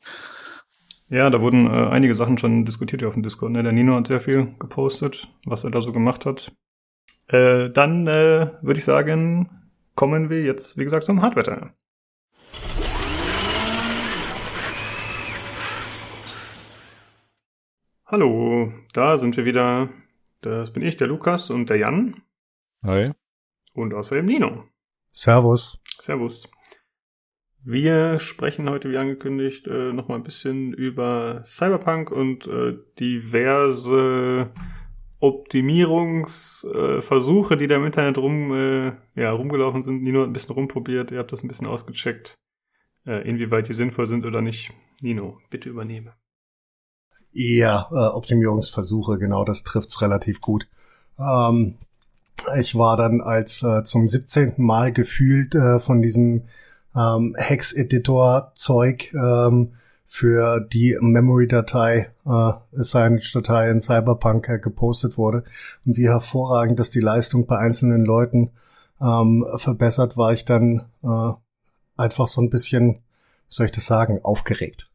Ja, 1.09 1.31
da 1.31 1.41
wurden 1.41 1.67
äh, 1.67 1.89
einige 1.91 2.17
Sachen 2.17 2.37
schon 2.37 2.65
diskutiert 2.65 3.03
hier 3.03 3.09
auf 3.09 3.15
dem 3.15 3.23
Discord. 3.23 3.53
Ne? 3.53 3.63
Der 3.63 3.71
Nino 3.71 3.95
hat 3.95 4.09
sehr 4.09 4.21
viel 4.21 4.55
gepostet, 4.59 5.29
was 5.47 5.63
er 5.63 5.71
da 5.71 5.83
so 5.83 5.93
gemacht 5.93 6.27
hat. 6.27 6.51
Äh, 7.29 7.71
dann 7.71 8.09
äh, 8.09 8.51
würde 8.61 8.79
ich 8.79 8.85
sagen, 8.85 9.51
kommen 9.95 10.31
wir 10.31 10.43
jetzt, 10.43 10.79
wie 10.79 10.85
gesagt, 10.85 11.05
zum 11.05 11.23
Hardware-Teil. 11.23 11.71
Hallo, 18.13 18.73
da 18.93 19.19
sind 19.19 19.37
wir 19.39 19.47
wieder. 19.47 19.89
Das 20.43 20.71
bin 20.71 20.83
ich, 20.83 20.99
der 20.99 21.07
Lukas 21.07 21.49
und 21.49 21.71
der 21.71 21.79
Jan 21.79 22.21
Hi. 22.83 23.13
und 23.73 23.95
außerdem 23.95 24.27
Nino. 24.27 24.69
Servus. 25.11 25.83
Servus. 25.99 26.47
Wir 27.65 28.19
sprechen 28.19 28.69
heute, 28.69 28.91
wie 28.91 28.99
angekündigt, 28.99 29.67
äh, 29.67 29.95
nochmal 29.95 30.19
ein 30.19 30.25
bisschen 30.25 30.75
über 30.75 31.41
Cyberpunk 31.43 32.13
und 32.13 32.47
äh, 32.49 32.77
diverse 33.01 34.53
Optimierungsversuche, 35.19 37.57
die 37.57 37.67
da 37.67 37.77
im 37.77 37.87
Internet 37.87 38.19
rum, 38.19 38.53
äh, 38.53 38.93
ja, 39.15 39.33
rumgelaufen 39.33 39.81
sind. 39.81 40.03
Nino 40.03 40.21
hat 40.21 40.29
ein 40.29 40.35
bisschen 40.35 40.55
rumprobiert, 40.55 41.13
ihr 41.13 41.19
habt 41.19 41.33
das 41.33 41.43
ein 41.43 41.49
bisschen 41.49 41.67
ausgecheckt, 41.67 42.35
inwieweit 43.07 43.71
die 43.71 43.73
sinnvoll 43.73 44.07
sind 44.07 44.27
oder 44.27 44.43
nicht. 44.43 44.71
Nino, 45.01 45.41
bitte 45.49 45.71
übernehme. 45.71 46.13
Ja, 47.33 47.89
äh, 47.91 47.95
Optimierungsversuche, 47.95 49.19
genau, 49.19 49.45
das 49.45 49.63
trifft's 49.63 50.03
relativ 50.03 50.41
gut. 50.41 50.67
Ähm, 51.19 51.77
ich 52.59 52.75
war 52.75 52.97
dann 52.97 53.21
als 53.21 53.63
äh, 53.63 53.85
zum 53.85 54.07
17. 54.07 54.55
Mal 54.59 54.93
gefühlt 54.93 55.55
äh, 55.55 55.81
von 55.81 56.03
diesem 56.03 56.43
ähm, 56.95 57.35
Hex-Editor-Zeug 57.39 59.15
ähm, 59.15 59.73
für 60.07 60.61
die 60.61 60.99
Memory-Datei, 61.01 62.11
äh, 62.27 62.53
Assigned-Datei 62.79 63.71
in 63.71 63.81
Cyberpunk 63.81 64.49
äh, 64.51 64.59
gepostet 64.59 65.17
wurde 65.17 65.45
und 65.87 65.97
wie 65.97 66.09
hervorragend, 66.09 66.79
dass 66.79 66.91
die 66.91 67.01
Leistung 67.01 67.47
bei 67.47 67.57
einzelnen 67.57 68.05
Leuten 68.05 68.51
ähm, 69.01 69.47
verbessert, 69.57 70.19
war 70.19 70.35
ich 70.35 70.45
dann 70.45 70.87
äh, 71.03 71.33
einfach 71.97 72.29
so 72.29 72.43
ein 72.43 72.51
bisschen, 72.51 72.97
wie 72.97 73.01
soll 73.49 73.67
ich 73.67 73.73
das 73.73 73.87
sagen, 73.87 74.21
aufgeregt. 74.23 74.92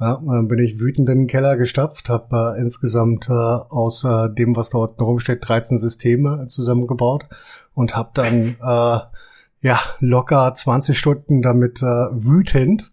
Ja, 0.00 0.22
dann 0.24 0.46
bin 0.46 0.60
ich 0.60 0.78
wütend 0.78 1.08
in 1.08 1.18
den 1.18 1.26
Keller 1.26 1.56
gestapft, 1.56 2.08
habe 2.08 2.54
äh, 2.56 2.60
insgesamt 2.60 3.28
äh, 3.28 3.32
aus 3.32 4.04
äh, 4.04 4.28
dem, 4.30 4.54
was 4.54 4.72
unten 4.72 5.02
rumsteht, 5.02 5.48
13 5.48 5.76
Systeme 5.76 6.46
zusammengebaut 6.46 7.24
und 7.74 7.96
habe 7.96 8.10
dann 8.14 8.56
äh, 8.60 9.00
ja 9.60 9.80
locker 9.98 10.54
20 10.54 10.96
Stunden 10.96 11.42
damit 11.42 11.82
äh, 11.82 11.84
wütend 11.84 12.92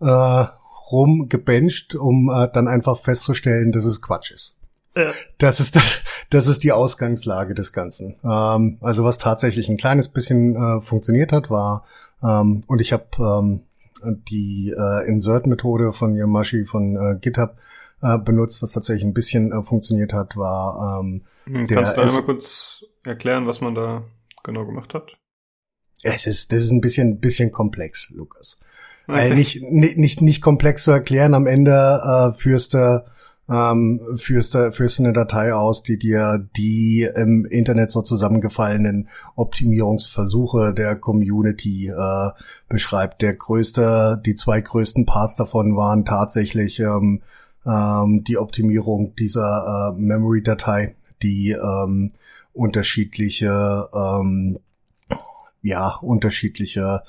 äh, 0.00 0.44
rumgebencht, 0.90 1.94
um 1.94 2.28
äh, 2.30 2.48
dann 2.52 2.66
einfach 2.66 3.00
festzustellen, 3.00 3.70
dass 3.70 3.84
es 3.84 4.02
Quatsch 4.02 4.32
ist. 4.32 4.56
Ja. 4.96 5.12
Das 5.38 5.60
ist 5.60 5.76
das, 5.76 6.00
das 6.30 6.48
ist 6.48 6.64
die 6.64 6.72
Ausgangslage 6.72 7.54
des 7.54 7.72
Ganzen. 7.72 8.16
Ähm, 8.24 8.78
also 8.80 9.04
was 9.04 9.18
tatsächlich 9.18 9.68
ein 9.68 9.76
kleines 9.76 10.08
bisschen 10.08 10.56
äh, 10.56 10.80
funktioniert 10.80 11.32
hat, 11.32 11.48
war 11.48 11.84
ähm, 12.24 12.64
und 12.66 12.80
ich 12.80 12.92
habe 12.92 13.06
ähm, 13.18 13.60
die 14.28 14.74
äh, 14.76 15.08
Insert-Methode 15.08 15.92
von 15.92 16.14
Yamashi 16.14 16.64
von 16.64 16.96
äh, 16.96 17.18
GitHub 17.20 17.56
äh, 18.02 18.18
benutzt, 18.18 18.62
was 18.62 18.72
tatsächlich 18.72 19.04
ein 19.04 19.14
bisschen 19.14 19.52
äh, 19.52 19.62
funktioniert 19.62 20.12
hat, 20.12 20.36
war 20.36 21.00
ähm, 21.00 21.22
hm, 21.44 21.66
Kannst 21.66 21.96
du 21.96 22.02
einmal 22.02 22.22
kurz 22.22 22.84
erklären, 23.04 23.46
was 23.46 23.60
man 23.60 23.74
da 23.74 24.04
genau 24.42 24.64
gemacht 24.64 24.94
hat? 24.94 25.16
Es 26.02 26.26
ist, 26.26 26.52
das 26.52 26.62
ist 26.62 26.70
ein 26.70 26.80
bisschen, 26.80 27.20
bisschen 27.20 27.52
komplex, 27.52 28.10
Lukas. 28.10 28.58
Okay. 29.06 29.18
Also 29.18 29.34
nicht, 29.34 29.62
nicht, 29.62 30.22
nicht 30.22 30.40
komplex 30.40 30.84
zu 30.84 30.92
erklären. 30.92 31.34
Am 31.34 31.46
Ende 31.46 31.72
äh, 31.72 32.32
führst 32.38 32.74
du 32.74 33.04
ähm, 33.50 34.00
führst, 34.16 34.56
führst 34.72 34.98
du 34.98 35.02
eine 35.02 35.12
Datei 35.12 35.52
aus, 35.52 35.82
die 35.82 35.98
dir 35.98 36.48
die 36.56 37.08
im 37.16 37.44
Internet 37.44 37.90
so 37.90 38.02
zusammengefallenen 38.02 39.08
Optimierungsversuche 39.34 40.72
der 40.72 40.96
Community 40.96 41.88
äh, 41.88 42.30
beschreibt. 42.68 43.22
Der 43.22 43.34
größte, 43.34 44.22
die 44.24 44.36
zwei 44.36 44.60
größten 44.60 45.04
Parts 45.04 45.34
davon 45.34 45.76
waren 45.76 46.04
tatsächlich 46.04 46.78
ähm, 46.78 47.22
ähm, 47.66 48.22
die 48.24 48.38
Optimierung 48.38 49.14
dieser 49.16 49.92
äh, 49.92 50.00
Memory-Datei, 50.00 50.94
die 51.22 51.50
ähm, 51.50 52.12
unterschiedliche, 52.52 53.88
ähm, 53.92 54.58
ja, 55.62 55.96
unterschiedliche 56.00 57.02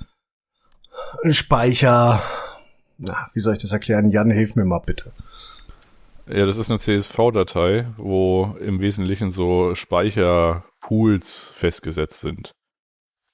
Speicher, 1.29 2.21
na, 2.97 3.27
wie 3.33 3.39
soll 3.39 3.53
ich 3.53 3.61
das 3.61 3.71
erklären? 3.71 4.09
Jan, 4.09 4.29
hilf 4.29 4.55
mir 4.55 4.65
mal 4.65 4.79
bitte. 4.79 5.11
Ja, 6.27 6.45
das 6.45 6.57
ist 6.57 6.69
eine 6.69 6.79
CSV-Datei, 6.79 7.87
wo 7.97 8.55
im 8.59 8.79
Wesentlichen 8.79 9.31
so 9.31 9.73
Speicherpools 9.75 11.51
festgesetzt 11.55 12.21
sind. 12.21 12.51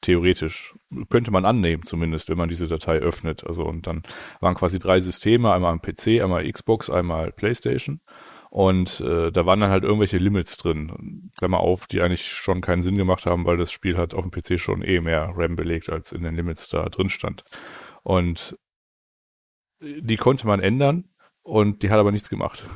Theoretisch. 0.01 0.75
Könnte 1.09 1.31
man 1.31 1.45
annehmen, 1.45 1.83
zumindest, 1.83 2.29
wenn 2.29 2.37
man 2.37 2.49
diese 2.49 2.67
Datei 2.67 2.97
öffnet. 2.97 3.45
Also, 3.45 3.63
und 3.63 3.87
dann 3.87 4.03
waren 4.39 4.55
quasi 4.55 4.79
drei 4.79 4.99
Systeme, 4.99 5.51
einmal 5.51 5.73
am 5.73 5.81
PC, 5.81 6.21
einmal 6.21 6.49
Xbox, 6.49 6.89
einmal 6.89 7.31
PlayStation. 7.31 7.99
Und 8.49 9.01
äh, 9.01 9.31
da 9.31 9.45
waren 9.45 9.59
dann 9.59 9.71
halt 9.71 9.83
irgendwelche 9.83 10.17
Limits 10.17 10.55
drin, 10.57 11.31
Klammer 11.37 11.59
auf, 11.59 11.87
die 11.87 12.01
eigentlich 12.01 12.31
schon 12.31 12.61
keinen 12.61 12.83
Sinn 12.83 12.97
gemacht 12.97 13.25
haben, 13.25 13.45
weil 13.45 13.57
das 13.57 13.71
Spiel 13.71 13.97
hat 13.97 14.13
auf 14.13 14.23
dem 14.23 14.31
PC 14.31 14.59
schon 14.59 14.81
eh 14.83 15.01
mehr 15.01 15.31
RAM 15.35 15.55
belegt, 15.55 15.89
als 15.89 16.13
in 16.13 16.23
den 16.23 16.35
Limits 16.35 16.69
da 16.69 16.87
drin 16.87 17.09
stand. 17.09 17.43
Und 18.03 18.57
die 19.81 20.17
konnte 20.17 20.47
man 20.47 20.59
ändern 20.59 21.09
und 21.47 21.81
die 21.81 21.89
hat 21.89 21.97
aber 21.97 22.11
nichts 22.11 22.29
gemacht. 22.29 22.69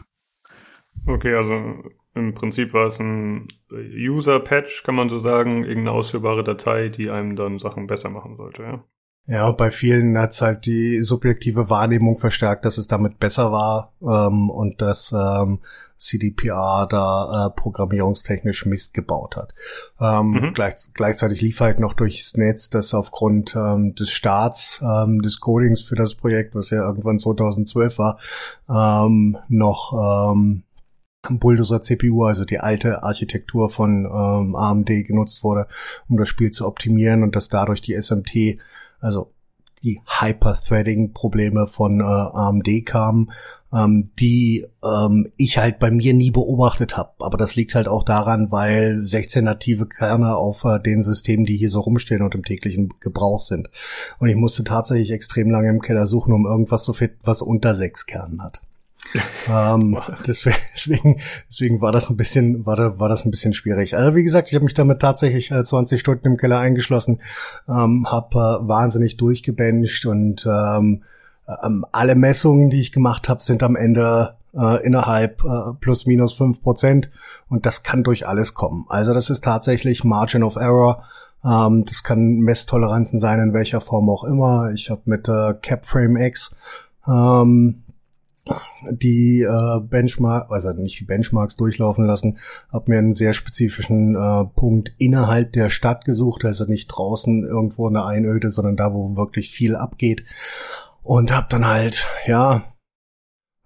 Okay, 1.06 1.36
also 1.36 1.84
im 2.14 2.34
Prinzip 2.34 2.74
war 2.74 2.88
es 2.88 3.00
ein 3.00 3.48
User-Patch, 3.72 4.84
kann 4.84 4.96
man 4.96 5.10
so 5.10 5.20
sagen, 5.20 5.64
irgendeine 5.64 5.92
ausführbare 5.92 6.44
Datei, 6.44 6.90
die 6.90 7.10
einem 7.10 7.36
dann 7.36 7.60
Sachen 7.60 7.88
besser 7.88 8.10
machen 8.10 8.38
sollte, 8.38 8.64
ja? 8.64 8.84
Ja, 9.26 9.52
bei 9.52 9.70
vielen 9.70 10.18
hat's 10.18 10.42
halt 10.42 10.66
die 10.66 11.02
subjektive 11.04 11.70
Wahrnehmung 11.70 12.18
verstärkt, 12.18 12.66
dass 12.66 12.78
es 12.78 12.88
damit 12.88 13.20
besser 13.20 13.52
war 13.52 13.94
ähm, 14.02 14.50
und 14.50 14.82
dass 14.82 15.14
ähm, 15.14 15.60
CDPR 16.02 16.88
da 16.90 17.46
äh, 17.46 17.50
programmierungstechnisch 17.56 18.66
Mist 18.66 18.96
gebaut 18.96 19.38
hat. 19.38 19.54
Ähm, 20.00 20.32
mhm. 20.32 20.54
gleich, 20.54 20.74
gleichzeitig 20.96 21.42
lief 21.42 21.60
halt 21.60 21.80
noch 21.80 21.94
durchs 21.94 22.36
Netz, 22.36 22.72
dass 22.72 22.96
aufgrund 22.96 23.56
ähm, 23.56 23.94
des 23.94 24.10
Starts 24.10 24.82
ähm, 24.82 25.22
des 25.22 25.40
Codings 25.40 25.84
für 25.84 25.96
das 25.96 26.16
Projekt, 26.16 26.56
was 26.56 26.72
ja 26.72 26.84
irgendwann 26.84 27.20
2012 27.20 28.00
war, 28.00 28.20
ähm, 28.68 29.38
noch 29.48 30.34
ähm, 30.34 30.64
Bulldozer 31.30 31.82
CPU, 31.82 32.24
also 32.24 32.46
die 32.46 32.60
alte 32.60 33.04
Architektur 33.04 33.70
von 33.70 34.06
ähm, 34.06 34.56
AMD 34.56 34.88
genutzt 35.06 35.44
wurde, 35.44 35.68
um 36.10 36.18
das 36.18 36.28
Spiel 36.28 36.50
zu 36.50 36.66
optimieren 36.66 37.22
und 37.22 37.36
dass 37.36 37.48
dadurch 37.48 37.82
die 37.82 37.94
SMT, 37.94 38.60
also 39.02 39.34
die 39.84 40.00
Hyper-Threading-Probleme 40.06 41.68
von 41.68 42.02
äh, 42.02 42.04
AMD 42.04 42.86
kamen, 42.86 43.32
ähm, 43.74 44.12
die 44.20 44.66
ähm, 44.84 45.32
ich 45.38 45.58
halt 45.58 45.80
bei 45.80 45.90
mir 45.90 46.14
nie 46.14 46.32
beobachtet 46.32 46.98
habe. 46.98 47.12
Aber 47.20 47.38
das 47.38 47.56
liegt 47.56 47.74
halt 47.74 47.88
auch 47.88 48.04
daran, 48.04 48.52
weil 48.52 49.04
16 49.04 49.44
native 49.44 49.88
Kerne 49.88 50.36
auf 50.36 50.64
äh, 50.66 50.80
den 50.80 51.02
Systemen, 51.02 51.46
die 51.46 51.58
hier 51.58 51.70
so 51.70 51.80
rumstehen 51.80 52.22
und 52.22 52.36
im 52.36 52.44
täglichen 52.44 52.94
Gebrauch 53.00 53.42
sind. 53.42 53.70
Und 54.20 54.30
ich 54.30 54.36
musste 54.36 54.64
tatsächlich 54.64 55.12
extrem 55.12 55.50
lange 55.50 55.70
im 55.70 55.82
Keller 55.82 56.06
suchen, 56.06 56.34
um 56.34 56.46
irgendwas 56.46 56.84
zu 56.84 56.94
finden, 56.94 57.18
was 57.24 57.42
unter 57.42 57.74
sechs 57.74 58.06
Kernen 58.06 58.44
hat 58.44 58.62
ähm, 59.50 59.98
deswegen, 60.28 61.20
deswegen 61.50 61.82
war 61.82 61.92
das 61.92 62.10
ein 62.10 62.18
bisschen, 62.18 62.66
war, 62.66 62.76
da, 62.76 63.00
war 63.00 63.10
das 63.10 63.26
ein 63.26 63.32
bisschen 63.32 63.54
schwierig. 63.54 63.96
Also 63.96 64.16
wie 64.16 64.24
gesagt, 64.24 64.50
ich 64.50 64.56
habe 64.56 64.66
mich 64.66 64.74
damit 64.74 65.00
tatsächlich 65.00 65.52
äh, 65.52 65.64
20 65.64 66.00
Stunden 66.00 66.28
im 66.28 66.38
Keller 66.38 66.60
eingeschlossen, 66.60 67.22
ähm, 67.68 68.08
habe 68.10 68.38
äh, 68.38 68.68
wahnsinnig 68.68 69.18
durchgebencht 69.18 70.06
und 70.06 70.46
ähm, 70.46 71.04
ähm, 71.64 71.86
alle 71.92 72.16
Messungen, 72.16 72.70
die 72.70 72.82
ich 72.82 72.92
gemacht 72.92 73.30
habe, 73.30 73.42
sind 73.42 73.64
am 73.64 73.76
Ende 73.76 74.36
äh, 74.54 74.86
innerhalb 74.86 75.44
äh, 75.44 75.74
plus 75.80 76.06
minus 76.06 76.34
fünf 76.34 76.62
Prozent 76.62 77.10
und 77.50 77.66
das 77.66 77.84
kann 77.84 78.04
durch 78.04 78.28
alles 78.28 78.54
kommen. 78.54 78.86
Also 78.90 79.14
das 79.14 79.30
ist 79.30 79.44
tatsächlich 79.44 80.04
Margin 80.04 80.44
of 80.44 80.56
Error. 80.56 81.04
Ähm, 81.44 81.86
das 81.86 82.04
kann 82.04 82.40
Messtoleranzen 82.40 83.20
sein, 83.20 83.40
in 83.40 83.54
welcher 83.54 83.82
Form 83.82 84.10
auch 84.10 84.24
immer. 84.24 84.72
Ich 84.74 84.90
habe 84.90 85.02
mit 85.06 85.28
äh, 85.28 85.54
CapFrame 85.62 86.18
X 86.18 86.56
ähm, 87.08 87.84
die 88.90 89.42
äh, 89.42 89.80
Benchmark, 89.82 90.52
also 90.52 90.74
nicht 90.74 91.00
die 91.00 91.06
Benchmarks 91.06 91.56
durchlaufen 91.56 92.06
lassen, 92.06 92.40
habe 92.72 92.92
mir 92.92 92.98
einen 92.98 93.14
sehr 93.14 93.34
spezifischen 93.34 94.16
äh, 94.16 94.46
Punkt 94.56 94.94
innerhalb 94.98 95.54
der 95.54 95.70
Stadt 95.70 96.06
gesucht, 96.06 96.44
also 96.46 96.66
nicht 96.66 96.88
draußen 96.88 97.44
irgendwo 97.44 97.88
in 97.88 97.94
der 97.94 98.06
Einöde, 98.06 98.50
sondern 98.50 98.78
da, 98.78 98.94
wo 98.94 99.16
wirklich 99.16 99.52
viel 99.52 99.76
abgeht. 99.76 100.24
Und 101.04 101.36
habe 101.36 101.48
dann 101.50 101.66
halt, 101.66 102.08
ja, 102.26 102.64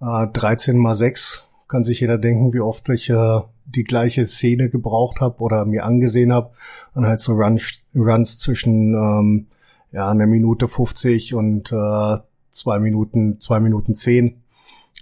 äh, 0.01 0.27
13 0.27 0.77
mal 0.77 0.95
6, 0.95 1.47
kann 1.67 1.83
sich 1.83 2.01
jeder 2.01 2.17
denken, 2.17 2.53
wie 2.53 2.59
oft 2.59 2.89
ich 2.89 3.09
äh, 3.09 3.39
die 3.65 3.83
gleiche 3.83 4.27
Szene 4.27 4.69
gebraucht 4.69 5.19
habe 5.21 5.39
oder 5.39 5.65
mir 5.65 5.85
angesehen 5.85 6.31
habe 6.31 6.51
und 6.93 7.05
halt 7.05 7.19
so 7.19 7.33
Runs, 7.33 7.81
Runs 7.95 8.39
zwischen 8.39 8.93
ähm, 8.93 9.47
ja, 9.91 10.09
einer 10.09 10.27
Minute 10.27 10.67
50 10.67 11.33
und 11.33 11.71
äh, 11.71 12.17
zwei 12.51 12.79
Minuten, 12.79 13.39
zwei 13.39 13.59
Minuten 13.59 13.95
zehn 13.95 14.43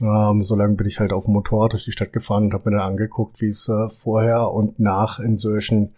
ähm, 0.04 0.44
so 0.44 0.56
lange 0.56 0.76
bin 0.76 0.88
ich 0.88 1.00
halt 1.00 1.14
auf 1.14 1.26
dem 1.26 1.34
Motorrad 1.34 1.74
durch 1.74 1.86
die 1.86 1.92
Stadt 1.92 2.14
gefahren 2.14 2.46
und 2.46 2.54
habe 2.54 2.70
mir 2.70 2.78
dann 2.78 2.88
angeguckt, 2.88 3.42
wie 3.42 3.48
es 3.48 3.70
äh, 3.70 3.90
vorher 3.90 4.52
und 4.52 4.80
nach 4.80 5.20
Insertion 5.20 5.94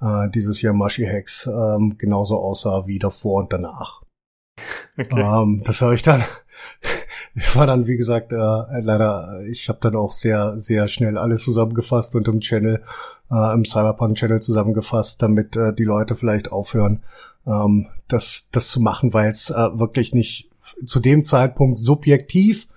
äh, 0.00 0.28
dieses 0.30 0.60
Yamashi-Hacks 0.60 1.46
ähm, 1.46 1.96
genauso 1.98 2.38
aussah 2.38 2.86
wie 2.86 2.98
davor 2.98 3.42
und 3.42 3.52
danach. 3.52 4.02
Okay. 4.96 5.20
Ähm, 5.20 5.60
das 5.64 5.80
habe 5.80 5.96
ich 5.96 6.02
dann, 6.02 6.22
ich 7.34 7.56
war 7.56 7.66
dann, 7.66 7.88
wie 7.88 7.96
gesagt, 7.96 8.30
äh, 8.30 8.36
leider, 8.36 9.40
ich 9.50 9.68
habe 9.68 9.80
dann 9.82 9.96
auch 9.96 10.12
sehr, 10.12 10.60
sehr 10.60 10.86
schnell 10.86 11.18
alles 11.18 11.42
zusammengefasst 11.42 12.14
und 12.14 12.28
im 12.28 12.38
Channel, 12.38 12.80
äh, 13.28 13.54
im 13.54 13.64
Cyberpunk-Channel 13.64 14.40
zusammengefasst, 14.40 15.20
damit 15.20 15.56
äh, 15.56 15.74
die 15.74 15.82
Leute 15.82 16.14
vielleicht 16.14 16.52
aufhören, 16.52 17.02
ähm, 17.44 17.88
das, 18.06 18.50
das 18.52 18.68
zu 18.68 18.80
machen, 18.80 19.12
weil 19.12 19.32
es 19.32 19.50
äh, 19.50 19.54
wirklich 19.76 20.14
nicht 20.14 20.48
zu 20.86 21.00
dem 21.00 21.24
Zeitpunkt 21.24 21.80
subjektiv 21.80 22.68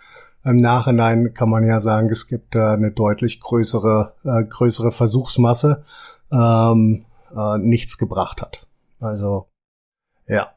im 0.47 0.57
Nachhinein 0.57 1.33
kann 1.33 1.49
man 1.49 1.67
ja 1.67 1.79
sagen, 1.79 2.09
es 2.09 2.27
gibt 2.27 2.55
äh, 2.55 2.59
eine 2.59 2.91
deutlich 2.91 3.39
größere, 3.39 4.15
äh, 4.23 4.43
größere 4.45 4.91
Versuchsmasse, 4.91 5.83
ähm, 6.31 7.05
äh, 7.35 7.57
nichts 7.59 7.97
gebracht 7.97 8.41
hat. 8.41 8.67
Also, 8.99 9.47
ja. 10.27 10.53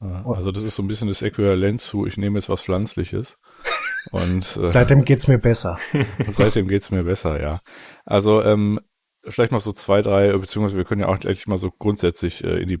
Also 0.00 0.52
das 0.52 0.62
ist 0.62 0.76
so 0.76 0.82
ein 0.82 0.88
bisschen 0.88 1.08
das 1.08 1.22
Äquivalent 1.22 1.80
zu, 1.80 2.06
ich 2.06 2.16
nehme 2.16 2.38
jetzt 2.38 2.48
was 2.48 2.62
Pflanzliches. 2.62 3.38
Und 4.12 4.56
äh, 4.56 4.62
seitdem 4.62 5.04
geht's 5.04 5.28
mir 5.28 5.38
besser. 5.38 5.78
seitdem 6.28 6.68
geht's 6.68 6.90
mir 6.90 7.04
besser, 7.04 7.40
ja. 7.40 7.60
Also 8.04 8.42
ähm, 8.42 8.80
vielleicht 9.24 9.52
mal 9.52 9.60
so 9.60 9.72
zwei, 9.72 10.02
drei, 10.02 10.32
beziehungsweise 10.32 10.76
wir 10.76 10.84
können 10.84 11.00
ja 11.00 11.08
auch 11.08 11.18
gleich 11.18 11.46
mal 11.46 11.58
so 11.58 11.70
grundsätzlich 11.70 12.44
äh, 12.44 12.62
in 12.62 12.68
die 12.68 12.80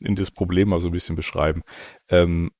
in 0.00 0.16
das 0.16 0.30
Problem 0.30 0.68
mal 0.68 0.80
so 0.80 0.88
ein 0.88 0.92
bisschen 0.92 1.16
beschreiben. 1.16 1.62
Ähm, 2.08 2.50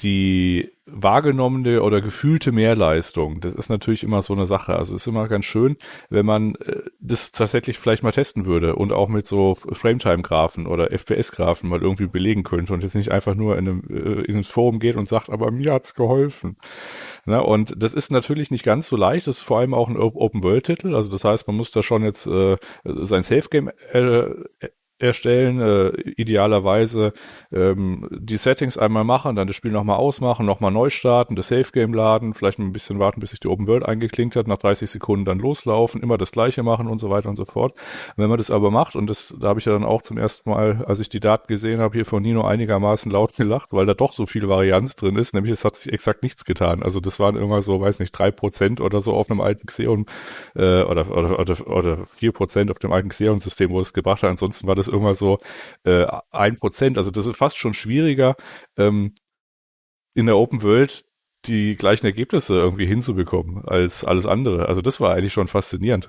die 0.00 0.71
wahrgenommene 0.86 1.82
oder 1.82 2.00
gefühlte 2.00 2.52
Mehrleistung, 2.52 3.40
das 3.40 3.54
ist 3.54 3.70
natürlich 3.70 4.02
immer 4.02 4.20
so 4.20 4.34
eine 4.34 4.46
Sache. 4.46 4.74
Also 4.76 4.94
es 4.94 5.02
ist 5.02 5.06
immer 5.06 5.28
ganz 5.28 5.44
schön, 5.44 5.76
wenn 6.10 6.26
man 6.26 6.56
äh, 6.56 6.82
das 7.00 7.32
tatsächlich 7.32 7.78
vielleicht 7.78 8.02
mal 8.02 8.12
testen 8.12 8.46
würde 8.46 8.76
und 8.76 8.92
auch 8.92 9.08
mit 9.08 9.26
so 9.26 9.54
Frametime-Graphen 9.54 10.66
oder 10.66 10.90
FPS-Graphen 10.90 11.68
mal 11.68 11.80
irgendwie 11.80 12.06
belegen 12.06 12.42
könnte 12.42 12.74
und 12.74 12.82
jetzt 12.82 12.94
nicht 12.94 13.12
einfach 13.12 13.34
nur 13.34 13.56
in 13.56 13.68
einem, 13.68 13.82
äh, 13.88 14.22
in 14.24 14.42
ins 14.42 14.48
Forum 14.48 14.80
geht 14.80 14.96
und 14.96 15.06
sagt, 15.06 15.30
aber 15.30 15.50
mir 15.50 15.72
hat's 15.72 15.94
geholfen. 15.94 16.56
Na, 17.24 17.38
und 17.38 17.74
das 17.80 17.94
ist 17.94 18.10
natürlich 18.10 18.50
nicht 18.50 18.64
ganz 18.64 18.88
so 18.88 18.96
leicht. 18.96 19.28
Das 19.28 19.38
ist 19.38 19.44
vor 19.44 19.60
allem 19.60 19.74
auch 19.74 19.88
ein 19.88 19.96
Open-World-Titel. 19.96 20.94
Also 20.94 21.10
das 21.10 21.24
heißt, 21.24 21.46
man 21.46 21.56
muss 21.56 21.70
da 21.70 21.82
schon 21.82 22.02
jetzt 22.02 22.26
äh, 22.26 22.56
sein 22.84 23.22
Safe-Game 23.22 23.70
äh, 23.92 24.30
erstellen, 25.02 25.60
äh, 25.60 25.88
idealerweise 26.16 27.12
ähm, 27.52 28.08
die 28.10 28.36
Settings 28.36 28.78
einmal 28.78 29.04
machen, 29.04 29.36
dann 29.36 29.46
das 29.46 29.56
Spiel 29.56 29.72
nochmal 29.72 29.96
ausmachen, 29.96 30.46
nochmal 30.46 30.70
neu 30.70 30.90
starten, 30.90 31.36
das 31.36 31.48
Safe 31.48 31.70
Game 31.72 31.92
laden, 31.92 32.34
vielleicht 32.34 32.58
ein 32.58 32.72
bisschen 32.72 32.98
warten, 32.98 33.20
bis 33.20 33.30
sich 33.30 33.40
die 33.40 33.48
Open 33.48 33.66
World 33.66 33.84
eingeklinkt 33.84 34.36
hat, 34.36 34.46
nach 34.46 34.58
30 34.58 34.88
Sekunden 34.90 35.24
dann 35.24 35.38
loslaufen, 35.38 36.02
immer 36.02 36.18
das 36.18 36.32
gleiche 36.32 36.62
machen 36.62 36.86
und 36.86 36.98
so 36.98 37.10
weiter 37.10 37.28
und 37.28 37.36
so 37.36 37.44
fort. 37.44 37.74
wenn 38.16 38.28
man 38.28 38.38
das 38.38 38.50
aber 38.50 38.70
macht, 38.70 38.96
und 38.96 39.08
das, 39.08 39.34
da 39.38 39.48
habe 39.48 39.60
ich 39.60 39.66
ja 39.66 39.72
dann 39.72 39.84
auch 39.84 40.02
zum 40.02 40.18
ersten 40.18 40.48
Mal, 40.50 40.84
als 40.86 41.00
ich 41.00 41.08
die 41.08 41.20
Daten 41.20 41.46
gesehen 41.48 41.80
habe, 41.80 41.94
hier 41.94 42.06
von 42.06 42.22
Nino 42.22 42.44
einigermaßen 42.44 43.10
laut 43.10 43.32
gelacht, 43.36 43.72
weil 43.72 43.86
da 43.86 43.94
doch 43.94 44.12
so 44.12 44.26
viel 44.26 44.48
Varianz 44.48 44.96
drin 44.96 45.16
ist, 45.16 45.34
nämlich 45.34 45.52
es 45.52 45.64
hat 45.64 45.76
sich 45.76 45.92
exakt 45.92 46.22
nichts 46.22 46.44
getan. 46.44 46.82
Also 46.82 47.00
das 47.00 47.18
waren 47.18 47.36
immer 47.36 47.62
so, 47.62 47.80
weiß 47.80 47.98
nicht, 47.98 48.12
drei 48.12 48.30
Prozent 48.30 48.80
oder 48.80 49.00
so 49.00 49.14
auf 49.14 49.30
einem 49.30 49.40
alten 49.40 49.66
Xeon 49.66 50.06
äh, 50.54 50.82
oder, 50.82 51.10
oder, 51.10 51.38
oder, 51.38 51.66
oder 51.66 52.06
vier 52.06 52.32
Prozent 52.32 52.70
auf 52.70 52.78
dem 52.78 52.92
alten 52.92 53.08
Xeon-System, 53.08 53.70
wo 53.70 53.80
es 53.80 53.92
gebracht 53.92 54.22
hat. 54.22 54.30
Ansonsten 54.30 54.66
war 54.66 54.74
das 54.74 54.88
irgendwann 54.92 55.14
so 55.14 55.38
äh, 55.84 56.06
ein 56.30 56.56
Prozent. 56.56 56.98
Also 56.98 57.10
das 57.10 57.26
ist 57.26 57.36
fast 57.36 57.56
schon 57.56 57.74
schwieriger, 57.74 58.36
ähm, 58.76 59.14
in 60.14 60.26
der 60.26 60.36
Open 60.36 60.62
World 60.62 61.04
die 61.46 61.76
gleichen 61.76 62.06
Ergebnisse 62.06 62.54
irgendwie 62.54 62.86
hinzubekommen 62.86 63.64
als 63.66 64.04
alles 64.04 64.26
andere. 64.26 64.68
Also 64.68 64.80
das 64.80 65.00
war 65.00 65.14
eigentlich 65.14 65.32
schon 65.32 65.48
faszinierend. 65.48 66.08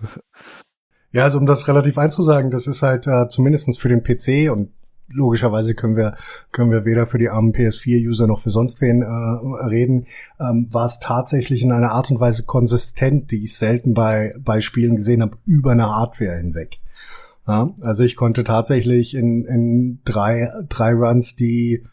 Ja, 1.12 1.24
also 1.24 1.38
um 1.38 1.46
das 1.46 1.68
relativ 1.68 1.98
einzusagen, 1.98 2.52
das 2.52 2.68
ist 2.68 2.82
halt 2.82 3.08
äh, 3.08 3.28
zumindestens 3.28 3.78
für 3.78 3.90
den 3.90 4.04
PC 4.04 4.52
und 4.52 4.72
logischerweise 5.10 5.76
können 5.76 5.96
wir 5.96 6.16
können 6.52 6.72
wir 6.72 6.86
weder 6.86 7.06
für 7.06 7.18
die 7.18 7.30
armen 7.30 7.54
PS4-User 7.54 8.26
noch 8.26 8.40
für 8.40 8.50
sonst 8.50 8.82
wen 8.82 9.02
äh, 9.02 9.66
reden, 9.66 10.08
ähm, 10.40 10.68
war 10.72 10.86
es 10.86 11.00
tatsächlich 11.00 11.62
in 11.62 11.72
einer 11.72 11.92
Art 11.92 12.10
und 12.10 12.20
Weise 12.20 12.44
konsistent, 12.44 13.32
die 13.32 13.44
ich 13.44 13.58
selten 13.58 13.94
bei 13.94 14.34
bei 14.40 14.62
Spielen 14.62 14.96
gesehen 14.96 15.22
habe, 15.22 15.38
über 15.46 15.72
eine 15.72 15.90
Hardware 15.90 16.38
hinweg. 16.38 16.80
Ja, 17.48 17.74
also 17.82 18.04
ich 18.04 18.16
konnte 18.16 18.44
tatsächlich 18.44 19.16
in, 19.16 19.46
in 19.46 20.00
drei, 20.06 20.48
drei 20.70 20.94
Runs 20.94 21.36
die 21.36 21.84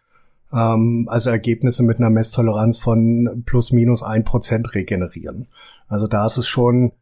ähm, 0.52 1.06
also 1.10 1.30
Ergebnisse 1.30 1.82
mit 1.82 1.98
einer 1.98 2.10
Messtoleranz 2.10 2.78
von 2.78 3.42
plus 3.46 3.72
minus 3.72 4.02
ein 4.02 4.24
Prozent 4.24 4.74
regenerieren. 4.74 5.48
Also 5.88 6.06
da 6.06 6.26
ist 6.26 6.36
es 6.36 6.46
schon, 6.46 6.92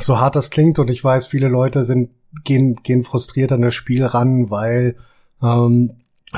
so 0.00 0.18
hart 0.18 0.36
das 0.36 0.50
klingt, 0.50 0.78
und 0.78 0.90
ich 0.90 1.02
weiß, 1.02 1.26
viele 1.26 1.48
Leute 1.48 1.84
sind, 1.84 2.10
gehen, 2.44 2.76
gehen 2.82 3.04
frustriert 3.04 3.52
an 3.52 3.62
das 3.62 3.74
Spiel 3.74 4.04
ran, 4.04 4.50
weil 4.50 4.96
ähm, 5.42 5.92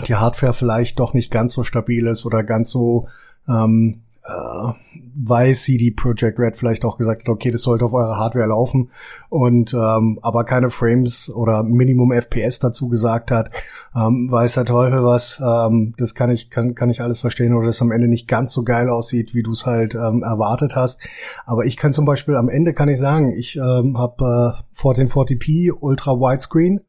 die 0.06 0.16
Hardware 0.16 0.52
vielleicht 0.52 0.98
doch 0.98 1.14
nicht 1.14 1.30
ganz 1.30 1.52
so 1.52 1.62
stabil 1.62 2.06
ist 2.06 2.26
oder 2.26 2.42
ganz 2.42 2.70
so 2.70 3.08
ähm, 3.48 4.02
äh, 4.24 4.72
weil 5.16 5.54
CD 5.54 5.90
Projekt 5.90 6.38
Red 6.38 6.56
vielleicht 6.56 6.84
auch 6.84 6.96
gesagt 6.96 7.22
hat, 7.22 7.28
okay, 7.28 7.50
das 7.50 7.62
sollte 7.62 7.84
auf 7.84 7.92
eurer 7.92 8.16
Hardware 8.16 8.46
laufen. 8.46 8.90
Und 9.28 9.74
ähm, 9.74 10.18
aber 10.22 10.44
keine 10.44 10.70
Frames 10.70 11.30
oder 11.30 11.62
Minimum 11.62 12.12
FPS 12.12 12.58
dazu 12.58 12.88
gesagt 12.88 13.30
hat, 13.30 13.50
ähm, 13.94 14.28
weiß 14.30 14.54
der 14.54 14.64
Teufel 14.64 15.04
was, 15.04 15.40
ähm, 15.40 15.94
das 15.98 16.14
kann 16.14 16.30
ich 16.30 16.50
kann 16.50 16.74
kann 16.74 16.90
ich 16.90 17.00
alles 17.00 17.20
verstehen. 17.20 17.54
Oder 17.54 17.68
das 17.68 17.82
am 17.82 17.92
Ende 17.92 18.08
nicht 18.08 18.26
ganz 18.26 18.52
so 18.52 18.64
geil 18.64 18.88
aussieht, 18.88 19.34
wie 19.34 19.42
du 19.42 19.52
es 19.52 19.66
halt 19.66 19.94
ähm, 19.94 20.22
erwartet 20.22 20.74
hast. 20.74 21.00
Aber 21.46 21.64
ich 21.64 21.76
kann 21.76 21.92
zum 21.92 22.04
Beispiel 22.04 22.36
am 22.36 22.48
Ende 22.48 22.74
kann 22.74 22.88
ich 22.88 22.98
sagen, 22.98 23.30
ich 23.30 23.56
ähm, 23.56 23.98
habe 23.98 24.64
äh, 24.64 24.76
1440p 24.76 25.72
Ultra 25.78 26.12
Widescreen 26.12 26.80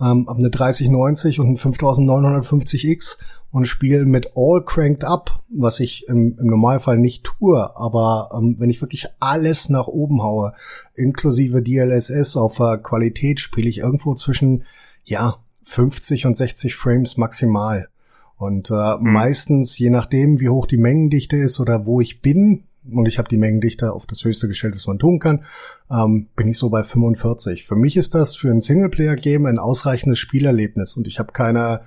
ähm, 0.00 0.28
ab 0.28 0.38
eine 0.38 0.50
3090 0.50 1.40
und 1.40 1.48
ein 1.48 1.56
5950X 1.56 3.18
und 3.52 3.66
spiele 3.66 4.06
mit 4.06 4.32
All 4.36 4.64
Cranked 4.64 5.04
Up, 5.04 5.42
was 5.48 5.80
ich 5.80 6.06
im, 6.08 6.38
im 6.38 6.46
Normalfall 6.46 6.98
nicht 6.98 7.24
tue, 7.24 7.76
aber 7.76 8.30
ähm, 8.34 8.56
wenn 8.58 8.70
ich 8.70 8.80
wirklich 8.80 9.08
alles 9.18 9.68
nach 9.68 9.88
oben 9.88 10.22
haue, 10.22 10.54
inklusive 10.94 11.62
DLSS 11.62 12.36
auf 12.36 12.60
äh, 12.60 12.78
Qualität, 12.78 13.40
spiele 13.40 13.68
ich 13.68 13.78
irgendwo 13.78 14.14
zwischen, 14.14 14.64
ja, 15.04 15.36
50 15.64 16.26
und 16.26 16.36
60 16.36 16.74
Frames 16.74 17.16
maximal. 17.16 17.88
Und 18.36 18.70
äh, 18.70 18.74
mhm. 18.74 19.12
meistens, 19.12 19.78
je 19.78 19.90
nachdem, 19.90 20.40
wie 20.40 20.48
hoch 20.48 20.66
die 20.66 20.78
Mengendichte 20.78 21.36
ist 21.36 21.60
oder 21.60 21.86
wo 21.86 22.00
ich 22.00 22.22
bin, 22.22 22.64
und 22.92 23.06
ich 23.06 23.18
habe 23.18 23.28
die 23.28 23.36
Mengendichte 23.36 23.92
auf 23.92 24.06
das 24.06 24.24
höchste 24.24 24.48
gestellt, 24.48 24.74
was 24.74 24.86
man 24.86 24.98
tun 24.98 25.18
kann, 25.18 25.44
ähm, 25.90 26.28
bin 26.36 26.48
ich 26.48 26.58
so 26.58 26.70
bei 26.70 26.82
45. 26.82 27.64
Für 27.64 27.76
mich 27.76 27.96
ist 27.96 28.14
das 28.14 28.36
für 28.36 28.50
ein 28.50 28.60
Singleplayer-Game 28.60 29.46
ein 29.46 29.58
ausreichendes 29.58 30.18
Spielerlebnis 30.18 30.96
und 30.96 31.06
ich 31.06 31.18
habe 31.18 31.32
keine, 31.32 31.82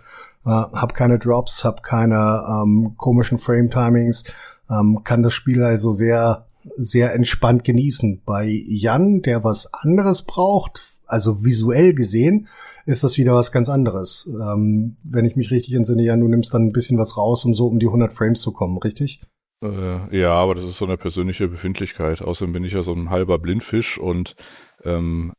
äh, 0.46 0.50
hab 0.50 0.94
keine 0.94 1.20
Drops, 1.20 1.64
habe 1.64 1.82
keine 1.82 2.44
ähm, 2.48 2.96
komischen 2.98 3.38
Frame-Timings, 3.38 4.26
ähm, 4.70 5.02
kann 5.04 5.24
das 5.24 5.34
Spiel 5.34 5.64
also 5.64 5.92
sehr, 5.92 6.46
sehr 6.76 7.14
entspannt 7.14 7.64
genießen. 7.64 8.22
Bei 8.26 8.46
Jan, 8.46 9.22
der 9.22 9.44
was 9.44 9.74
anderes 9.74 10.24
braucht, 10.24 10.82
also 11.06 11.44
visuell 11.44 11.94
gesehen, 11.94 12.48
ist 12.86 13.04
das 13.04 13.18
wieder 13.18 13.34
was 13.34 13.52
ganz 13.52 13.70
anderes. 13.70 14.30
Ähm, 14.30 14.98
wenn 15.04 15.26
ich 15.26 15.36
mich 15.36 15.52
richtig 15.52 15.74
entsinne, 15.74 16.04
Jan, 16.04 16.22
du 16.22 16.28
nimmst 16.28 16.54
dann 16.54 16.68
ein 16.68 16.72
bisschen 16.72 16.98
was 16.98 17.18
raus, 17.18 17.46
um 17.46 17.54
so 17.54 17.68
um 17.68 17.80
die 17.80 17.88
100 17.88 18.12
Frames 18.12 18.42
zu 18.42 18.52
kommen, 18.52 18.78
richtig? 18.78 19.22
Äh, 19.64 20.20
ja, 20.20 20.34
aber 20.34 20.56
das 20.56 20.66
ist 20.66 20.78
so 20.78 20.86
eine 20.86 20.98
persönliche 20.98 21.48
Befindlichkeit. 21.48 22.22
Außerdem 22.22 22.54
bin 22.54 22.64
ich 22.66 22.74
ja 22.74 22.82
so 22.82 22.94
ein 22.94 23.10
halber 23.10 23.40
Blindfisch 23.40 23.98
und 23.98 24.36
ähm, 24.84 25.34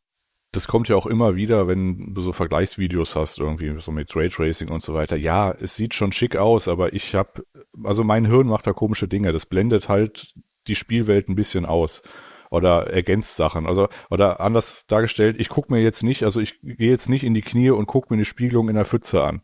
das 0.50 0.68
kommt 0.68 0.88
ja 0.88 0.96
auch 0.96 1.06
immer 1.06 1.34
wieder, 1.36 1.68
wenn 1.68 2.14
du 2.14 2.20
so 2.22 2.32
Vergleichsvideos 2.32 3.16
hast, 3.16 3.38
irgendwie 3.38 3.78
so 3.80 3.92
mit 3.92 4.14
Raytracing 4.14 4.68
und 4.68 4.82
so 4.82 4.94
weiter. 4.94 5.16
Ja, 5.16 5.50
es 5.50 5.76
sieht 5.76 5.94
schon 5.94 6.12
schick 6.12 6.36
aus, 6.36 6.68
aber 6.68 6.92
ich 6.92 7.14
habe, 7.14 7.44
also 7.82 8.04
mein 8.04 8.24
Hirn 8.24 8.46
macht 8.46 8.66
da 8.66 8.72
komische 8.72 9.08
Dinge. 9.08 9.32
Das 9.32 9.46
blendet 9.46 9.88
halt 9.88 10.32
die 10.68 10.76
Spielwelt 10.76 11.28
ein 11.28 11.34
bisschen 11.34 11.66
aus 11.66 12.02
oder 12.50 12.86
ergänzt 12.86 13.36
Sachen. 13.36 13.66
Also, 13.66 13.88
oder 14.10 14.40
anders 14.40 14.86
dargestellt, 14.86 15.36
ich 15.38 15.48
gucke 15.48 15.72
mir 15.72 15.82
jetzt 15.82 16.04
nicht, 16.04 16.22
also 16.22 16.40
ich 16.40 16.60
gehe 16.62 16.90
jetzt 16.90 17.08
nicht 17.08 17.24
in 17.24 17.34
die 17.34 17.42
Knie 17.42 17.70
und 17.70 17.86
gucke 17.86 18.06
mir 18.10 18.16
eine 18.16 18.24
Spiegelung 18.24 18.68
in 18.68 18.76
der 18.76 18.84
Pfütze 18.84 19.24
an 19.24 19.42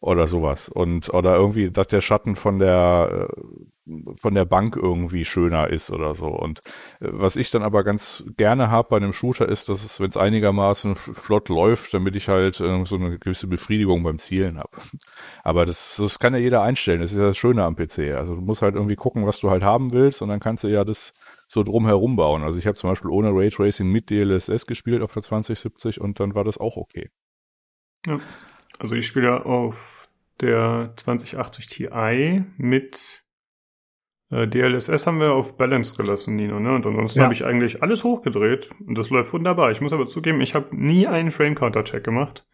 oder 0.00 0.26
sowas. 0.26 0.68
Und 0.68 1.14
oder 1.14 1.36
irgendwie, 1.36 1.70
dass 1.70 1.86
der 1.86 2.00
Schatten 2.00 2.34
von 2.36 2.58
der 2.58 3.28
äh, 3.30 3.42
von 4.16 4.34
der 4.34 4.44
Bank 4.44 4.76
irgendwie 4.76 5.24
schöner 5.24 5.68
ist 5.68 5.90
oder 5.90 6.14
so. 6.14 6.26
Und 6.26 6.60
äh, 7.00 7.08
was 7.12 7.36
ich 7.36 7.50
dann 7.50 7.62
aber 7.62 7.84
ganz 7.84 8.24
gerne 8.36 8.70
habe 8.70 8.88
bei 8.90 8.96
einem 8.96 9.12
Shooter 9.12 9.48
ist, 9.48 9.68
dass 9.68 9.84
es, 9.84 10.00
wenn 10.00 10.08
es 10.08 10.16
einigermaßen 10.16 10.96
flott 10.96 11.48
läuft, 11.48 11.94
damit 11.94 12.16
ich 12.16 12.28
halt 12.28 12.60
äh, 12.60 12.84
so 12.84 12.96
eine 12.96 13.18
gewisse 13.18 13.46
Befriedigung 13.46 14.02
beim 14.02 14.18
Zielen 14.18 14.58
habe. 14.58 14.70
Aber 15.44 15.66
das, 15.66 15.96
das 15.96 16.18
kann 16.18 16.34
ja 16.34 16.40
jeder 16.40 16.62
einstellen. 16.62 17.00
Das 17.00 17.12
ist 17.12 17.18
ja 17.18 17.28
das 17.28 17.38
Schöne 17.38 17.64
am 17.64 17.76
PC. 17.76 18.14
Also 18.16 18.34
du 18.34 18.40
musst 18.40 18.62
halt 18.62 18.74
irgendwie 18.74 18.96
gucken, 18.96 19.26
was 19.26 19.38
du 19.40 19.50
halt 19.50 19.62
haben 19.62 19.92
willst 19.92 20.22
und 20.22 20.28
dann 20.28 20.40
kannst 20.40 20.64
du 20.64 20.68
ja 20.68 20.84
das 20.84 21.14
so 21.46 21.62
drumherum 21.62 22.16
bauen. 22.16 22.42
Also 22.42 22.58
ich 22.58 22.66
habe 22.66 22.74
zum 22.74 22.90
Beispiel 22.90 23.10
ohne 23.10 23.30
Raytracing 23.30 23.88
mit 23.88 24.10
DLSS 24.10 24.66
gespielt 24.66 25.02
auf 25.02 25.12
der 25.12 25.22
2070 25.22 26.00
und 26.00 26.18
dann 26.18 26.34
war 26.34 26.44
das 26.44 26.58
auch 26.58 26.76
okay. 26.76 27.10
Ja. 28.06 28.18
Also 28.78 28.96
ich 28.96 29.06
spiele 29.06 29.46
auf 29.46 30.08
der 30.40 30.92
2080 30.96 31.66
Ti 31.66 32.44
mit 32.58 33.25
DLSS 34.30 35.06
haben 35.06 35.20
wir 35.20 35.32
auf 35.32 35.56
Balance 35.56 35.96
gelassen, 35.96 36.34
Nino, 36.34 36.58
ne? 36.58 36.74
Und 36.74 36.84
ansonsten 36.84 37.20
ja. 37.20 37.24
habe 37.26 37.34
ich 37.34 37.44
eigentlich 37.44 37.82
alles 37.82 38.02
hochgedreht 38.02 38.70
und 38.84 38.98
das 38.98 39.10
läuft 39.10 39.32
wunderbar. 39.32 39.70
Ich 39.70 39.80
muss 39.80 39.92
aber 39.92 40.06
zugeben, 40.06 40.40
ich 40.40 40.54
habe 40.54 40.74
nie 40.76 41.06
einen 41.06 41.30
Frame-Counter-Check 41.30 42.02
gemacht. 42.02 42.44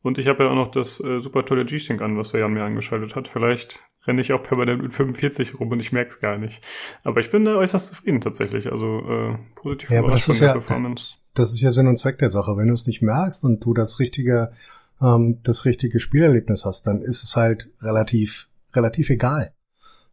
Und 0.00 0.18
ich 0.18 0.28
habe 0.28 0.44
ja 0.44 0.50
auch 0.50 0.54
noch 0.54 0.70
das 0.70 1.00
äh, 1.00 1.20
super 1.20 1.44
tolle 1.44 1.64
G-Sync 1.64 2.02
an, 2.02 2.16
was 2.16 2.30
der 2.30 2.42
Jan 2.42 2.52
mir 2.52 2.62
angeschaltet 2.62 3.16
hat. 3.16 3.26
Vielleicht 3.26 3.80
renne 4.06 4.20
ich 4.20 4.32
auch 4.32 4.42
permanent 4.42 4.82
mit 4.82 4.94
45 4.94 5.58
rum 5.58 5.70
und 5.70 5.80
ich 5.80 5.92
merke 5.92 6.10
es 6.10 6.20
gar 6.20 6.38
nicht. 6.38 6.62
Aber 7.02 7.20
ich 7.20 7.30
bin 7.30 7.44
da 7.44 7.56
äußerst 7.56 7.86
zufrieden 7.86 8.20
tatsächlich. 8.20 8.70
Also 8.70 9.00
äh, 9.00 9.38
positiv 9.56 9.90
ja, 9.90 10.00
aber 10.00 10.12
das 10.12 10.28
ist 10.28 10.40
ja, 10.40 10.52
Performance. 10.52 11.16
Das 11.34 11.52
ist 11.52 11.60
ja 11.60 11.72
Sinn 11.72 11.88
und 11.88 11.96
Zweck 11.96 12.18
der 12.18 12.30
Sache. 12.30 12.56
Wenn 12.56 12.68
du 12.68 12.74
es 12.74 12.86
nicht 12.86 13.02
merkst 13.02 13.44
und 13.44 13.64
du 13.64 13.74
das 13.74 13.98
richtige 13.98 14.52
ähm, 15.00 15.38
das 15.42 15.64
richtige 15.64 16.00
Spielerlebnis 16.00 16.64
hast, 16.64 16.86
dann 16.86 17.00
ist 17.02 17.22
es 17.22 17.36
halt 17.36 17.72
relativ, 17.80 18.48
relativ 18.74 19.10
egal. 19.10 19.52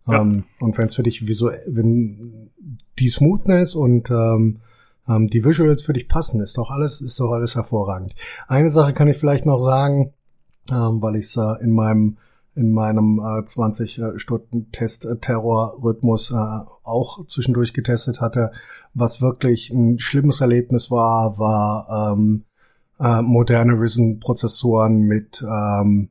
Ähm, 0.07 0.45
und 0.59 0.77
wenn 0.77 0.85
es 0.85 0.95
für 0.95 1.03
dich 1.03 1.27
visuell, 1.27 1.61
wenn 1.67 2.51
die 2.99 3.09
Smoothness 3.09 3.75
und 3.75 4.11
ähm, 4.11 4.59
ähm, 5.07 5.29
die 5.29 5.43
Visuals 5.43 5.83
für 5.83 5.93
dich 5.93 6.07
passen, 6.07 6.41
ist 6.41 6.57
doch 6.57 6.71
alles, 6.71 7.01
ist 7.01 7.19
doch 7.19 7.31
alles 7.31 7.55
hervorragend. 7.55 8.15
Eine 8.47 8.69
Sache 8.69 8.93
kann 8.93 9.07
ich 9.07 9.17
vielleicht 9.17 9.45
noch 9.45 9.59
sagen, 9.59 10.13
ähm, 10.71 11.01
weil 11.01 11.15
ich 11.15 11.25
es 11.25 11.37
äh, 11.37 11.63
in 11.63 11.71
meinem 11.71 12.17
in 12.55 12.71
meinem 12.71 13.19
äh, 13.19 13.43
20 13.43 13.99
äh, 13.99 14.17
Stunden 14.19 14.71
Test 14.71 15.05
Terror 15.19 15.77
Rhythmus 15.83 16.31
äh, 16.31 16.35
auch 16.83 17.25
zwischendurch 17.27 17.73
getestet 17.73 18.21
hatte, 18.21 18.53
was 18.93 19.21
wirklich 19.21 19.71
ein 19.71 19.99
schlimmes 19.99 20.39
Erlebnis 20.39 20.89
war, 20.89 21.37
war 21.37 22.13
ähm, 22.13 22.45
äh, 22.97 23.21
moderne 23.21 23.73
Risen-Prozessoren 23.73 25.01
mit 25.01 25.43
ähm, 25.43 26.09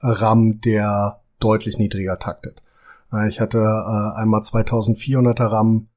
RAM, 0.00 0.60
der 0.60 1.20
deutlich 1.40 1.78
niedriger 1.78 2.18
taktet. 2.20 2.62
Äh, 3.12 3.28
ich 3.28 3.40
hatte 3.40 3.58
äh, 3.58 4.20
einmal 4.20 4.40
2400er 4.40 5.50
RAM 5.50 5.88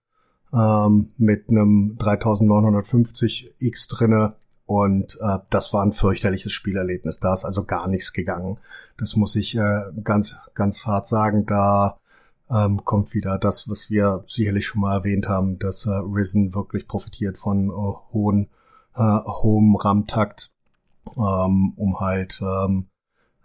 ähm, 0.54 1.12
mit 1.17 1.49
einem 1.49 1.97
3950X 1.99 3.89
drinne 3.89 4.36
und 4.65 5.17
äh, 5.21 5.39
das 5.49 5.73
war 5.73 5.84
ein 5.84 5.93
fürchterliches 5.93 6.52
Spielerlebnis. 6.52 7.19
Da 7.19 7.34
ist 7.34 7.45
also 7.45 7.63
gar 7.63 7.88
nichts 7.88 8.13
gegangen. 8.13 8.58
Das 8.97 9.15
muss 9.15 9.36
ich 9.36 9.56
äh, 9.56 9.82
ganz, 10.04 10.38
ganz 10.54 10.86
hart 10.86 11.08
sagen. 11.08 11.45
Da 11.45 11.99
ähm, 12.49 12.84
kommt 12.86 13.13
wieder 13.13 13.38
das, 13.39 13.69
was 13.69 13.89
wir 13.89 14.23
sicherlich 14.28 14.67
schon 14.67 14.82
mal 14.82 14.97
erwähnt 14.97 15.28
haben, 15.28 15.60
dass 15.60 15.86
äh, 15.86 15.89
Risen 15.89 16.54
wirklich 16.54 16.88
profitiert 16.88 17.38
von 17.38 17.69
äh, 17.69 18.13
hohen 18.13 18.49
äh, 18.95 19.19
hohem 19.26 19.76
RAM-Takt. 19.76 20.54
ähm, 21.17 21.73
um 21.76 21.99
halt 21.99 22.39
ähm, 22.41 22.88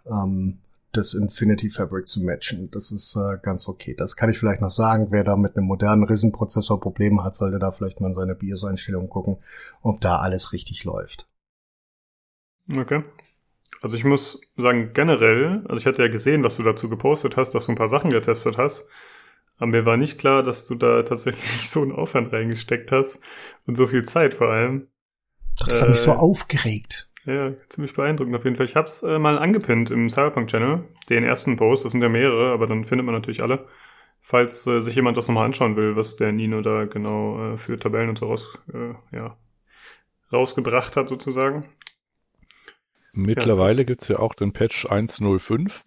ähm, 0.05 0.59
das 0.91 1.13
Infinity 1.13 1.69
Fabric 1.69 2.07
zu 2.07 2.21
matchen. 2.21 2.69
Das 2.71 2.91
ist 2.91 3.15
äh, 3.15 3.37
ganz 3.41 3.67
okay. 3.67 3.95
Das 3.97 4.15
kann 4.15 4.29
ich 4.29 4.39
vielleicht 4.39 4.61
noch 4.61 4.71
sagen. 4.71 5.07
Wer 5.11 5.23
da 5.23 5.35
mit 5.35 5.55
einem 5.55 5.67
modernen 5.67 6.03
Risen-Prozessor 6.03 6.79
Probleme 6.79 7.23
hat, 7.23 7.35
sollte 7.35 7.59
da 7.59 7.71
vielleicht 7.71 8.01
mal 8.01 8.09
in 8.09 8.15
seine 8.15 8.35
BIOS-Einstellungen 8.35 9.09
gucken, 9.09 9.37
ob 9.81 10.01
da 10.01 10.17
alles 10.17 10.51
richtig 10.53 10.83
läuft. 10.83 11.29
Okay. 12.75 13.03
Also 13.81 13.95
ich 13.95 14.03
muss 14.03 14.41
sagen, 14.57 14.91
generell, 14.93 15.63
also 15.67 15.77
ich 15.77 15.85
hatte 15.85 16.01
ja 16.01 16.09
gesehen, 16.09 16.43
was 16.43 16.57
du 16.57 16.63
dazu 16.63 16.89
gepostet 16.89 17.37
hast, 17.37 17.55
dass 17.55 17.67
du 17.67 17.71
ein 17.71 17.77
paar 17.77 17.89
Sachen 17.89 18.09
getestet 18.09 18.57
hast. 18.57 18.85
Aber 19.57 19.67
mir 19.67 19.85
war 19.85 19.97
nicht 19.97 20.17
klar, 20.17 20.43
dass 20.43 20.65
du 20.65 20.75
da 20.75 21.03
tatsächlich 21.03 21.69
so 21.69 21.81
einen 21.81 21.91
Aufwand 21.91 22.33
reingesteckt 22.33 22.91
hast 22.91 23.19
und 23.67 23.75
so 23.75 23.87
viel 23.87 24.03
Zeit 24.03 24.33
vor 24.33 24.49
allem. 24.49 24.87
Das 25.67 25.81
hat 25.81 25.89
mich 25.89 25.99
so 25.99 26.13
aufgeregt. 26.13 27.08
Ja, 27.29 27.53
ziemlich 27.69 27.93
beeindruckend 27.93 28.35
auf 28.35 28.43
jeden 28.43 28.55
Fall. 28.55 28.65
Ich 28.65 28.75
hab's 28.75 29.03
äh, 29.03 29.19
mal 29.19 29.37
angepinnt 29.37 29.91
im 29.91 30.09
Cyberpunk-Channel, 30.09 30.83
den 31.09 31.23
ersten 31.23 31.57
Post, 31.57 31.85
das 31.85 31.91
sind 31.91 32.01
ja 32.01 32.09
mehrere, 32.09 32.51
aber 32.51 32.65
dann 32.65 32.85
findet 32.85 33.05
man 33.05 33.13
natürlich 33.13 33.43
alle. 33.43 33.67
Falls 34.19 34.65
äh, 34.65 34.79
sich 34.81 34.95
jemand 34.95 35.15
das 35.15 35.27
nochmal 35.27 35.45
anschauen 35.45 35.75
will, 35.75 35.95
was 35.95 36.15
der 36.15 36.31
Nino 36.31 36.61
da 36.61 36.85
genau 36.85 37.53
äh, 37.53 37.57
für 37.57 37.77
Tabellen 37.77 38.09
und 38.09 38.17
so 38.17 38.25
raus, 38.25 38.57
äh, 38.73 38.95
ja, 39.15 39.37
rausgebracht 40.33 40.95
hat 40.95 41.09
sozusagen. 41.09 41.69
Mittlerweile 43.13 43.79
ja, 43.79 43.83
gibt's 43.83 44.07
ja 44.07 44.17
auch 44.17 44.33
den 44.33 44.51
Patch 44.51 44.87
105. 44.87 45.83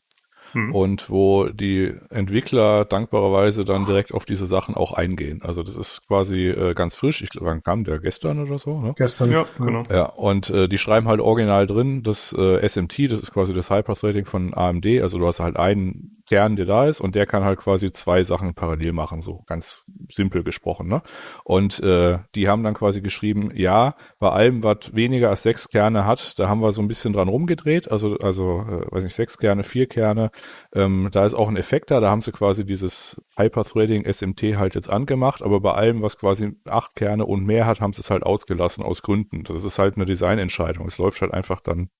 Hm. 0.53 0.75
Und 0.75 1.11
wo 1.11 1.45
die 1.45 1.95
Entwickler 2.11 2.85
dankbarerweise 2.85 3.65
dann 3.65 3.87
direkt 3.87 4.13
auf 4.13 4.25
diese 4.25 4.47
Sachen 4.47 4.75
auch 4.75 4.93
eingehen. 4.93 5.43
Also 5.43 5.63
das 5.63 5.77
ist 5.77 6.07
quasi 6.07 6.49
äh, 6.49 6.75
ganz 6.75 6.95
frisch. 6.95 7.23
Ich 7.23 7.31
glaube, 7.31 7.47
wann 7.47 7.63
kam 7.63 7.85
der 7.85 7.99
gestern 7.99 8.41
oder 8.43 8.59
so? 8.59 8.81
Ne? 8.81 8.95
Gestern, 8.97 9.33
ja, 9.33 9.47
genau. 9.59 9.83
Ja, 9.91 10.05
und 10.07 10.51
äh, 10.51 10.69
die 10.69 10.79
schreiben 10.79 11.09
halt 11.09 11.21
original 11.21 11.67
drin, 11.67 12.03
das 12.03 12.33
äh, 12.33 12.67
SMT, 12.67 13.11
das 13.11 13.21
ist 13.21 13.33
quasi 13.33 13.55
das 13.55 13.71
Hyperthreading 13.71 14.27
von 14.27 14.55
AMD. 14.55 14.87
Also 15.01 15.19
du 15.19 15.27
hast 15.27 15.41
halt 15.41 15.57
einen 15.57 16.22
Kern, 16.33 16.57
der 16.57 16.65
da 16.65 16.87
ist 16.87 17.03
und 17.03 17.15
der 17.15 17.27
kann 17.27 17.45
halt 17.45 17.59
quasi 17.59 17.93
zwei 17.93 18.25
Sachen 18.25 18.55
parallel 18.55 18.93
machen, 18.93 19.21
so 19.21 19.43
ganz 19.47 19.85
simpel 20.11 20.43
gesprochen. 20.43 20.89
Ne? 20.89 21.03
Und 21.45 21.79
äh, 21.81 22.21
die 22.35 22.49
haben 22.49 22.63
dann 22.63 22.73
quasi 22.73 23.03
geschrieben, 23.03 23.51
ja, 23.55 23.97
bei 24.19 24.31
allem, 24.31 24.63
was 24.63 24.95
weniger 24.95 25.29
als 25.29 25.43
sechs 25.43 25.69
Kerne 25.69 26.07
hat, 26.07 26.39
da 26.39 26.49
haben 26.49 26.63
wir 26.63 26.73
so 26.73 26.81
ein 26.81 26.89
bisschen 26.89 27.13
dran 27.13 27.29
rumgedreht, 27.29 27.91
also, 27.93 28.17
also 28.17 28.65
äh, 28.67 28.91
weiß 28.91 29.05
nicht, 29.05 29.15
sechs 29.15 29.37
Kerne, 29.37 29.63
vier 29.63 29.87
Kerne, 29.87 30.31
ähm, 30.75 31.11
da 31.13 31.27
ist 31.27 31.35
auch 31.35 31.49
ein 31.49 31.59
Effekt 31.59 31.91
da, 31.91 32.01
da 32.01 32.09
haben 32.09 32.23
sie 32.23 32.33
quasi 32.33 32.65
dieses 32.65 33.21
Hyperthreading 33.37 34.11
SMT 34.11 34.57
halt 34.57 34.75
jetzt 34.75 34.89
angemacht, 34.89 35.43
aber 35.43 35.61
bei 35.61 35.75
allem, 35.75 36.01
was 36.01 36.17
quasi 36.17 36.53
acht 36.65 36.97
Kerne 36.97 37.27
und 37.27 37.45
mehr 37.45 37.67
hat, 37.67 37.83
haben 37.83 37.93
sie 37.93 38.01
es 38.01 38.09
halt 38.09 38.23
ausgelassen 38.23 38.83
aus 38.83 39.03
Gründen. 39.03 39.45
Das 39.45 39.65
ist 39.65 39.79
halt 39.79 39.97
eine 39.97 40.07
Designentscheidung. 40.07 40.87
Es 40.87 40.97
läuft 40.97 41.21
halt 41.21 41.35
einfach 41.35 41.61
dann 41.61 41.91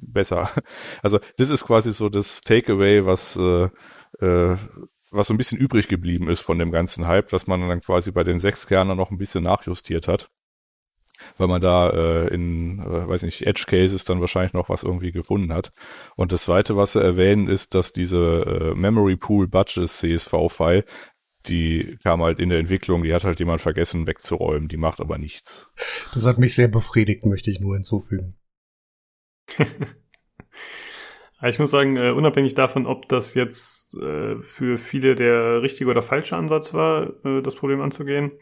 besser. 0.00 0.50
Also 1.02 1.20
das 1.36 1.50
ist 1.50 1.64
quasi 1.64 1.92
so 1.92 2.08
das 2.08 2.40
Takeaway, 2.40 3.04
was 3.06 3.36
äh, 3.36 3.68
äh, 4.20 4.56
was 5.10 5.28
so 5.28 5.34
ein 5.34 5.36
bisschen 5.36 5.58
übrig 5.58 5.88
geblieben 5.88 6.28
ist 6.28 6.40
von 6.40 6.58
dem 6.58 6.70
ganzen 6.70 7.06
Hype, 7.06 7.28
dass 7.28 7.46
man 7.46 7.68
dann 7.68 7.80
quasi 7.80 8.10
bei 8.10 8.24
den 8.24 8.38
sechs 8.38 8.66
Kernen 8.66 8.96
noch 8.96 9.10
ein 9.10 9.18
bisschen 9.18 9.44
nachjustiert 9.44 10.08
hat. 10.08 10.30
Weil 11.38 11.48
man 11.48 11.62
da 11.62 11.88
äh, 11.90 12.28
in, 12.28 12.78
äh, 12.78 13.08
weiß 13.08 13.22
nicht, 13.22 13.46
Edge 13.46 13.64
Cases 13.66 14.04
dann 14.04 14.20
wahrscheinlich 14.20 14.52
noch 14.52 14.68
was 14.68 14.82
irgendwie 14.82 15.12
gefunden 15.12 15.52
hat. 15.52 15.72
Und 16.14 16.30
das 16.32 16.44
zweite, 16.44 16.76
was 16.76 16.92
sie 16.92 17.02
erwähnen, 17.02 17.48
ist, 17.48 17.74
dass 17.74 17.94
diese 17.94 18.72
äh, 18.72 18.74
Memory 18.74 19.16
Pool 19.16 19.48
Budget 19.48 19.88
CSV-File, 19.88 20.84
die 21.46 21.96
kam 22.02 22.22
halt 22.22 22.38
in 22.38 22.50
der 22.50 22.58
Entwicklung, 22.58 23.02
die 23.02 23.14
hat 23.14 23.24
halt 23.24 23.38
jemand 23.38 23.62
vergessen 23.62 24.06
wegzuräumen, 24.06 24.68
die 24.68 24.76
macht 24.76 25.00
aber 25.00 25.16
nichts. 25.16 25.70
Das 26.12 26.26
hat 26.26 26.38
mich 26.38 26.54
sehr 26.54 26.68
befriedigt, 26.68 27.24
möchte 27.24 27.50
ich 27.50 27.60
nur 27.60 27.74
hinzufügen. 27.74 28.36
ich 31.42 31.58
muss 31.58 31.70
sagen, 31.70 31.96
uh, 31.98 32.14
unabhängig 32.16 32.54
davon, 32.54 32.86
ob 32.86 33.08
das 33.08 33.34
jetzt 33.34 33.94
uh, 33.94 34.40
für 34.42 34.78
viele 34.78 35.14
der 35.14 35.62
richtige 35.62 35.90
oder 35.90 36.02
falsche 36.02 36.36
Ansatz 36.36 36.74
war, 36.74 37.24
uh, 37.24 37.40
das 37.40 37.56
Problem 37.56 37.80
anzugehen, 37.80 38.32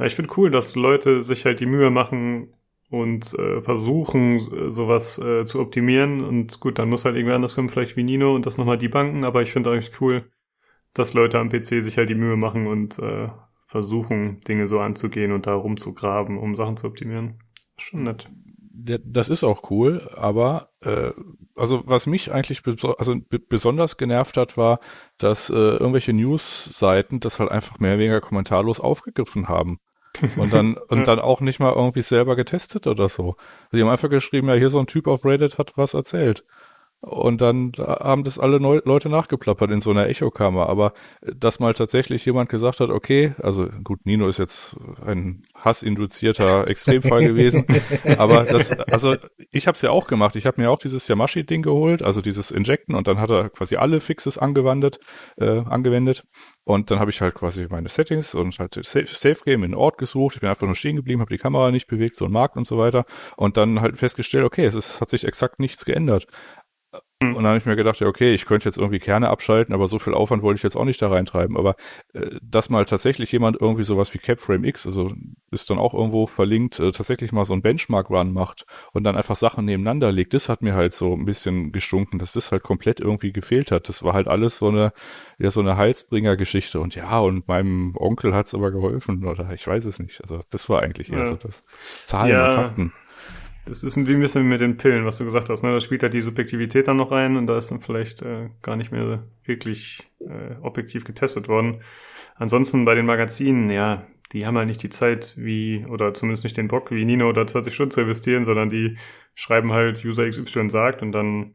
ich 0.00 0.16
finde 0.16 0.32
cool, 0.36 0.50
dass 0.50 0.74
Leute 0.74 1.22
sich 1.22 1.44
halt 1.44 1.60
die 1.60 1.66
Mühe 1.66 1.88
machen 1.88 2.50
und 2.90 3.26
versuchen, 3.60 4.72
sowas 4.72 5.14
zu 5.44 5.60
optimieren. 5.60 6.24
Und 6.24 6.58
gut, 6.58 6.80
dann 6.80 6.88
muss 6.88 7.04
halt 7.04 7.14
irgendwer 7.14 7.36
anders 7.36 7.54
kommen, 7.54 7.68
vielleicht 7.68 7.96
wie 7.96 8.02
Nino 8.02 8.34
und 8.34 8.44
das 8.44 8.58
nochmal 8.58 8.76
debunken. 8.76 9.24
Aber 9.24 9.42
ich 9.42 9.52
finde 9.52 9.70
eigentlich 9.70 10.00
cool, 10.00 10.24
dass 10.94 11.14
Leute 11.14 11.38
am 11.38 11.48
PC 11.48 11.80
sich 11.80 11.96
halt 11.96 12.08
die 12.08 12.16
Mühe 12.16 12.34
machen 12.34 12.66
und 12.66 13.00
versuchen, 13.64 14.40
Dinge 14.40 14.66
so 14.66 14.80
anzugehen 14.80 15.30
und 15.30 15.46
da 15.46 15.54
rumzugraben, 15.54 16.38
um 16.38 16.56
Sachen 16.56 16.76
zu 16.76 16.88
optimieren. 16.88 17.38
Schon 17.76 18.02
nett 18.02 18.28
das 18.76 19.28
ist 19.28 19.44
auch 19.44 19.70
cool, 19.70 20.08
aber 20.14 20.70
äh, 20.80 21.12
also 21.54 21.84
was 21.86 22.06
mich 22.06 22.32
eigentlich 22.32 22.62
also 22.98 23.16
besonders 23.48 23.96
genervt 23.96 24.36
hat, 24.36 24.56
war, 24.56 24.80
dass 25.16 25.48
äh, 25.48 25.52
irgendwelche 25.52 26.12
News-Seiten 26.12 27.20
das 27.20 27.38
halt 27.38 27.50
einfach 27.50 27.78
mehr 27.78 27.92
oder 27.92 28.00
weniger 28.00 28.20
kommentarlos 28.20 28.80
aufgegriffen 28.80 29.48
haben. 29.48 29.78
Und 30.36 30.52
dann, 30.52 30.76
und 30.88 31.06
dann 31.06 31.20
auch 31.20 31.40
nicht 31.40 31.60
mal 31.60 31.72
irgendwie 31.72 32.02
selber 32.02 32.34
getestet 32.34 32.86
oder 32.86 33.08
so. 33.08 33.36
Sie 33.70 33.80
haben 33.80 33.88
einfach 33.88 34.10
geschrieben, 34.10 34.48
ja, 34.48 34.54
hier 34.54 34.70
so 34.70 34.80
ein 34.80 34.86
Typ 34.86 35.06
auf 35.06 35.24
Reddit 35.24 35.58
hat 35.58 35.72
was 35.76 35.94
erzählt. 35.94 36.44
Und 37.04 37.42
dann 37.42 37.72
haben 37.76 38.24
das 38.24 38.38
alle 38.38 38.60
Neu 38.60 38.80
Leute 38.84 39.10
nachgeplappert 39.10 39.70
in 39.70 39.82
so 39.82 39.90
einer 39.90 40.08
Echokammer. 40.08 40.70
Aber 40.70 40.94
äh, 41.20 41.32
dass 41.36 41.60
mal 41.60 41.74
tatsächlich 41.74 42.24
jemand 42.24 42.48
gesagt 42.48 42.80
hat, 42.80 42.88
okay, 42.88 43.34
also 43.42 43.68
gut, 43.82 44.06
Nino 44.06 44.26
ist 44.26 44.38
jetzt 44.38 44.76
ein 45.04 45.42
hassinduzierter 45.54 46.66
Extremfall 46.68 47.26
gewesen. 47.26 47.66
aber 48.18 48.44
das, 48.44 48.72
also 48.72 49.16
ich 49.50 49.66
habe 49.66 49.76
es 49.76 49.82
ja 49.82 49.90
auch 49.90 50.06
gemacht. 50.06 50.34
Ich 50.36 50.46
habe 50.46 50.60
mir 50.60 50.70
auch 50.70 50.78
dieses 50.78 51.06
Yamashi-Ding 51.06 51.62
geholt, 51.62 52.02
also 52.02 52.22
dieses 52.22 52.50
Injecten, 52.50 52.94
und 52.94 53.06
dann 53.06 53.20
hat 53.20 53.30
er 53.30 53.50
quasi 53.50 53.76
alle 53.76 54.00
Fixes 54.00 54.38
angewandt, 54.38 54.98
äh, 55.36 55.62
angewendet. 55.68 56.24
Und 56.64 56.90
dann 56.90 56.98
habe 56.98 57.10
ich 57.10 57.20
halt 57.20 57.34
quasi 57.34 57.66
meine 57.68 57.90
Settings 57.90 58.34
und 58.34 58.58
halt 58.58 58.74
Safe, 58.74 59.06
Safe 59.06 59.44
Game 59.44 59.64
in 59.64 59.74
Ort 59.74 59.98
gesucht. 59.98 60.36
Ich 60.36 60.40
bin 60.40 60.48
einfach 60.48 60.66
nur 60.66 60.74
stehen 60.74 60.96
geblieben, 60.96 61.20
habe 61.20 61.34
die 61.34 61.38
Kamera 61.38 61.70
nicht 61.70 61.86
bewegt, 61.86 62.16
so 62.16 62.24
ein 62.24 62.32
Markt 62.32 62.56
und 62.56 62.66
so 62.66 62.78
weiter. 62.78 63.04
Und 63.36 63.58
dann 63.58 63.82
halt 63.82 63.98
festgestellt, 63.98 64.44
okay, 64.44 64.64
es 64.64 64.74
ist, 64.74 65.02
hat 65.02 65.10
sich 65.10 65.24
exakt 65.24 65.60
nichts 65.60 65.84
geändert. 65.84 66.26
Und 67.22 67.36
dann 67.36 67.46
habe 67.46 67.58
ich 67.58 67.66
mir 67.66 67.76
gedacht, 67.76 68.00
ja, 68.00 68.06
okay, 68.06 68.34
ich 68.34 68.44
könnte 68.44 68.68
jetzt 68.68 68.76
irgendwie 68.76 68.98
Kerne 68.98 69.30
abschalten, 69.30 69.74
aber 69.74 69.88
so 69.88 69.98
viel 69.98 70.14
Aufwand 70.14 70.42
wollte 70.42 70.58
ich 70.58 70.62
jetzt 70.62 70.76
auch 70.76 70.84
nicht 70.84 71.00
da 71.00 71.08
reintreiben. 71.08 71.56
Aber 71.56 71.76
äh, 72.12 72.38
dass 72.42 72.70
mal 72.70 72.84
tatsächlich 72.84 73.32
jemand 73.32 73.60
irgendwie 73.60 73.84
sowas 73.84 74.12
wie 74.14 74.18
Capframe 74.18 74.64
X, 74.64 74.86
also 74.86 75.12
ist 75.50 75.70
dann 75.70 75.78
auch 75.78 75.94
irgendwo 75.94 76.26
verlinkt, 76.26 76.80
äh, 76.80 76.90
tatsächlich 76.90 77.32
mal 77.32 77.44
so 77.44 77.54
ein 77.54 77.62
Benchmark-Run 77.62 78.32
macht 78.32 78.66
und 78.92 79.04
dann 79.04 79.16
einfach 79.16 79.36
Sachen 79.36 79.64
nebeneinander 79.64 80.12
legt, 80.12 80.34
das 80.34 80.48
hat 80.48 80.60
mir 80.60 80.74
halt 80.74 80.92
so 80.92 81.14
ein 81.14 81.24
bisschen 81.24 81.72
gestunken, 81.72 82.18
dass 82.18 82.32
das 82.32 82.52
halt 82.52 82.62
komplett 82.62 83.00
irgendwie 83.00 83.32
gefehlt 83.32 83.70
hat. 83.70 83.88
Das 83.88 84.02
war 84.02 84.12
halt 84.12 84.28
alles 84.28 84.58
so 84.58 84.68
eine, 84.68 84.92
ja, 85.38 85.50
so 85.50 85.60
eine 85.60 85.76
Halsbringer-Geschichte. 85.76 86.80
Und 86.80 86.94
ja, 86.94 87.18
und 87.20 87.48
meinem 87.48 87.94
Onkel 87.96 88.34
hat's 88.34 88.54
aber 88.54 88.70
geholfen, 88.70 89.24
oder 89.24 89.50
ich 89.52 89.66
weiß 89.66 89.84
es 89.86 89.98
nicht. 89.98 90.20
Also 90.22 90.42
das 90.50 90.68
war 90.68 90.82
eigentlich 90.82 91.10
eher 91.10 91.20
ja. 91.20 91.26
so 91.26 91.36
das. 91.36 91.62
Zahlen 92.04 92.32
ja. 92.32 92.48
und 92.48 92.54
Fakten 92.54 92.92
das 93.66 93.82
ist 93.82 93.96
wie 93.96 94.14
ein 94.14 94.20
bisschen 94.20 94.48
mit 94.48 94.60
den 94.60 94.76
Pillen, 94.76 95.04
was 95.04 95.18
du 95.18 95.24
gesagt 95.24 95.48
hast. 95.48 95.62
Ne? 95.62 95.72
Da 95.72 95.80
spielt 95.80 96.02
halt 96.02 96.12
die 96.12 96.20
Subjektivität 96.20 96.88
dann 96.88 96.98
noch 96.98 97.10
rein 97.10 97.36
und 97.36 97.46
da 97.46 97.56
ist 97.56 97.70
dann 97.70 97.80
vielleicht 97.80 98.22
äh, 98.22 98.50
gar 98.62 98.76
nicht 98.76 98.92
mehr 98.92 99.24
wirklich 99.44 100.10
äh, 100.20 100.56
objektiv 100.60 101.04
getestet 101.04 101.48
worden. 101.48 101.82
Ansonsten 102.36 102.84
bei 102.84 102.94
den 102.94 103.06
Magazinen, 103.06 103.70
ja, 103.70 104.06
die 104.32 104.46
haben 104.46 104.58
halt 104.58 104.68
nicht 104.68 104.82
die 104.82 104.88
Zeit 104.88 105.34
wie, 105.36 105.86
oder 105.86 106.12
zumindest 106.12 106.44
nicht 106.44 106.56
den 106.56 106.68
Bock 106.68 106.90
wie 106.90 107.04
Nino 107.04 107.28
oder 107.28 107.46
20 107.46 107.72
Stunden 107.74 107.92
zu 107.92 108.00
investieren, 108.00 108.44
sondern 108.44 108.68
die 108.68 108.98
schreiben 109.34 109.72
halt 109.72 110.04
User 110.04 110.28
XY 110.28 110.70
sagt 110.70 111.02
und 111.02 111.12
dann 111.12 111.54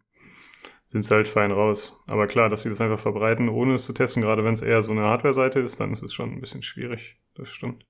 sind 0.87 1.03
sie 1.03 1.13
halt 1.13 1.27
fein 1.27 1.51
raus. 1.51 2.01
Aber 2.07 2.25
klar, 2.25 2.49
dass 2.49 2.63
sie 2.63 2.69
das 2.69 2.81
einfach 2.81 2.99
verbreiten, 2.99 3.49
ohne 3.49 3.75
es 3.75 3.85
zu 3.85 3.93
testen, 3.93 4.23
gerade 4.23 4.43
wenn 4.43 4.53
es 4.53 4.61
eher 4.61 4.81
so 4.81 4.91
eine 4.91 5.03
Hardware-Seite 5.03 5.59
ist, 5.59 5.79
dann 5.79 5.93
ist 5.93 6.03
es 6.03 6.13
schon 6.13 6.31
ein 6.31 6.41
bisschen 6.41 6.63
schwierig. 6.63 7.19
Das 7.35 7.49
stimmt. 7.49 7.85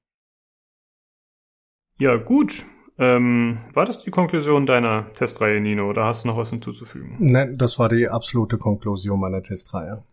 Ja, 1.97 2.15
gut. 2.17 2.65
Ähm, 2.99 3.59
war 3.73 3.85
das 3.85 4.03
die 4.03 4.11
Konklusion 4.11 4.65
deiner 4.65 5.11
Testreihe, 5.13 5.61
Nino, 5.61 5.89
oder 5.89 6.03
hast 6.03 6.23
du 6.23 6.27
noch 6.27 6.37
was 6.37 6.49
hinzuzufügen? 6.49 7.15
Nein, 7.19 7.53
das 7.57 7.79
war 7.79 7.87
die 7.87 8.09
absolute 8.09 8.57
Konklusion 8.57 9.19
meiner 9.19 9.41
Testreihe. 9.41 10.03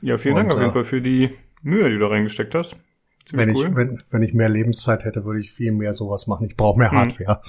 Ja, 0.00 0.16
vielen 0.16 0.36
Und, 0.36 0.48
Dank 0.48 0.52
auf 0.52 0.58
jeden 0.58 0.70
äh, 0.70 0.72
Fall 0.72 0.84
für 0.84 1.00
die 1.00 1.30
Mühe, 1.62 1.90
die 1.90 1.98
du 1.98 2.06
reingesteckt 2.06 2.54
hast. 2.54 2.76
Ziemlich 3.24 3.48
wenn 3.48 3.56
cool. 3.56 3.66
ich, 3.68 3.76
wenn, 3.76 4.02
wenn 4.10 4.22
ich 4.22 4.34
mehr 4.34 4.48
Lebenszeit 4.48 5.04
hätte, 5.04 5.24
würde 5.24 5.40
ich 5.40 5.50
viel 5.50 5.72
mehr 5.72 5.92
sowas 5.92 6.28
machen. 6.28 6.46
Ich 6.46 6.56
brauche 6.56 6.78
mehr 6.78 6.92
hm. 6.92 6.98
Hardware. 6.98 7.42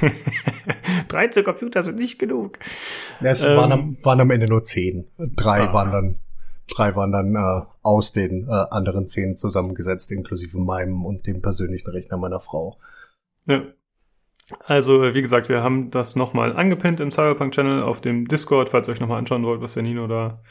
13 1.08 1.42
Computer 1.42 1.82
sind 1.82 1.98
nicht 1.98 2.20
genug. 2.20 2.60
Es 3.20 3.44
ähm, 3.44 3.56
waren, 3.56 3.72
am, 3.72 3.96
waren 4.04 4.20
am 4.20 4.30
Ende 4.30 4.46
nur 4.46 4.62
10. 4.62 5.08
Drei 5.34 5.62
ah. 5.62 5.72
waren 5.72 5.90
dann, 5.90 6.16
drei 6.72 6.94
waren 6.94 7.10
dann 7.10 7.34
äh, 7.34 7.66
aus 7.82 8.12
den 8.12 8.46
äh, 8.46 8.52
anderen 8.70 9.08
10 9.08 9.34
zusammengesetzt, 9.34 10.12
inklusive 10.12 10.58
meinem 10.58 11.04
und 11.04 11.26
dem 11.26 11.42
persönlichen 11.42 11.90
Rechner 11.90 12.16
meiner 12.16 12.38
Frau. 12.38 12.78
Ja. 13.46 13.64
Also, 14.66 15.14
wie 15.14 15.22
gesagt, 15.22 15.48
wir 15.48 15.62
haben 15.62 15.90
das 15.90 16.16
nochmal 16.16 16.54
angepinnt 16.54 17.00
im 17.00 17.10
Cyberpunk-Channel 17.10 17.82
auf 17.82 18.00
dem 18.00 18.28
Discord, 18.28 18.68
falls 18.68 18.88
ihr 18.88 18.92
euch 18.92 19.00
nochmal 19.00 19.18
anschauen 19.18 19.44
wollt, 19.44 19.60
was 19.60 19.74
der 19.74 19.82
Nino 19.82 20.06
da 20.06 20.42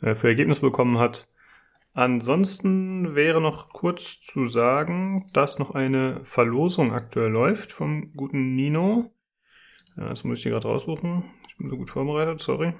äh, 0.00 0.14
für 0.14 0.28
Ergebnis 0.28 0.60
bekommen 0.60 0.98
hat. 0.98 1.28
Ansonsten 1.94 3.14
wäre 3.14 3.40
noch 3.40 3.70
kurz 3.70 4.20
zu 4.20 4.44
sagen, 4.44 5.24
dass 5.32 5.58
noch 5.58 5.74
eine 5.74 6.20
Verlosung 6.24 6.92
aktuell 6.92 7.30
läuft 7.30 7.72
vom 7.72 8.12
guten 8.14 8.54
Nino. 8.54 9.12
Ja, 9.96 10.08
das 10.08 10.24
muss 10.24 10.38
ich 10.38 10.44
dir 10.44 10.50
gerade 10.50 10.68
raussuchen. 10.68 11.24
Ich 11.48 11.56
bin 11.56 11.70
so 11.70 11.76
gut 11.76 11.88
vorbereitet, 11.88 12.42
sorry. 12.42 12.74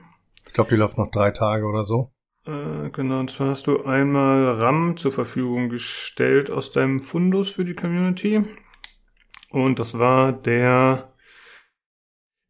Ich 0.46 0.52
glaube, 0.52 0.68
die 0.68 0.76
läuft 0.76 0.98
noch 0.98 1.10
drei 1.10 1.30
Tage 1.30 1.64
oder 1.64 1.82
so. 1.82 2.12
Äh, 2.44 2.90
genau, 2.90 3.20
und 3.20 3.30
zwar 3.30 3.48
hast 3.48 3.68
du 3.68 3.84
einmal 3.84 4.58
RAM 4.58 4.96
zur 4.98 5.12
Verfügung 5.12 5.70
gestellt 5.70 6.50
aus 6.50 6.70
deinem 6.72 7.00
Fundus 7.00 7.50
für 7.50 7.64
die 7.64 7.74
Community. 7.74 8.44
Und 9.56 9.78
das 9.78 9.98
war 9.98 10.34
der 10.34 11.14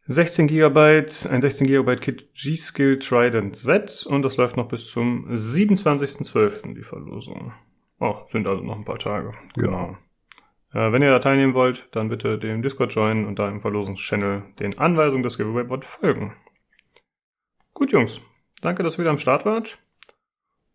16 0.09 0.49
GB, 0.49 1.07
ein 1.31 1.41
16 1.41 1.69
GB 1.69 1.95
Kit 1.99 2.35
G-Skill 2.35 2.99
Trident 2.99 3.55
Z 3.55 4.05
und 4.07 4.23
das 4.23 4.37
läuft 4.37 4.57
noch 4.57 4.67
bis 4.67 4.91
zum 4.91 5.29
27.12. 5.31 6.75
die 6.75 6.83
Verlosung. 6.83 7.53
Oh, 8.01 8.17
sind 8.27 8.49
also 8.49 8.65
noch 8.65 8.75
ein 8.75 8.85
paar 8.85 8.99
Tage. 8.99 9.35
Genau. 9.55 9.97
Äh, 10.73 10.91
wenn 10.91 11.01
ihr 11.01 11.11
da 11.11 11.21
teilnehmen 11.21 11.55
wollt, 11.55 11.89
dann 11.93 12.09
bitte 12.09 12.41
dem 12.41 12.61
Discord 12.61 12.93
joinen 12.93 13.25
und 13.25 13.39
da 13.39 13.49
im 13.51 13.61
Verlosungschannel 13.61 14.43
den 14.59 14.77
Anweisungen 14.77 15.23
des 15.23 15.39
Giveaway-Bot 15.39 15.85
folgen. 15.85 16.35
Gut, 17.73 17.93
Jungs. 17.93 18.21
Danke, 18.63 18.83
dass 18.83 18.95
ihr 18.95 19.03
wieder 19.03 19.11
am 19.11 19.19
Start 19.19 19.47
wart. 19.47 19.79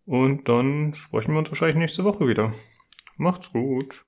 Und 0.06 0.48
dann 0.48 0.96
sprechen 0.96 1.34
wir 1.34 1.40
uns 1.40 1.50
wahrscheinlich 1.50 1.76
nächste 1.76 2.06
Woche 2.06 2.26
wieder. 2.26 2.54
Macht's 3.18 3.52
gut. 3.52 4.06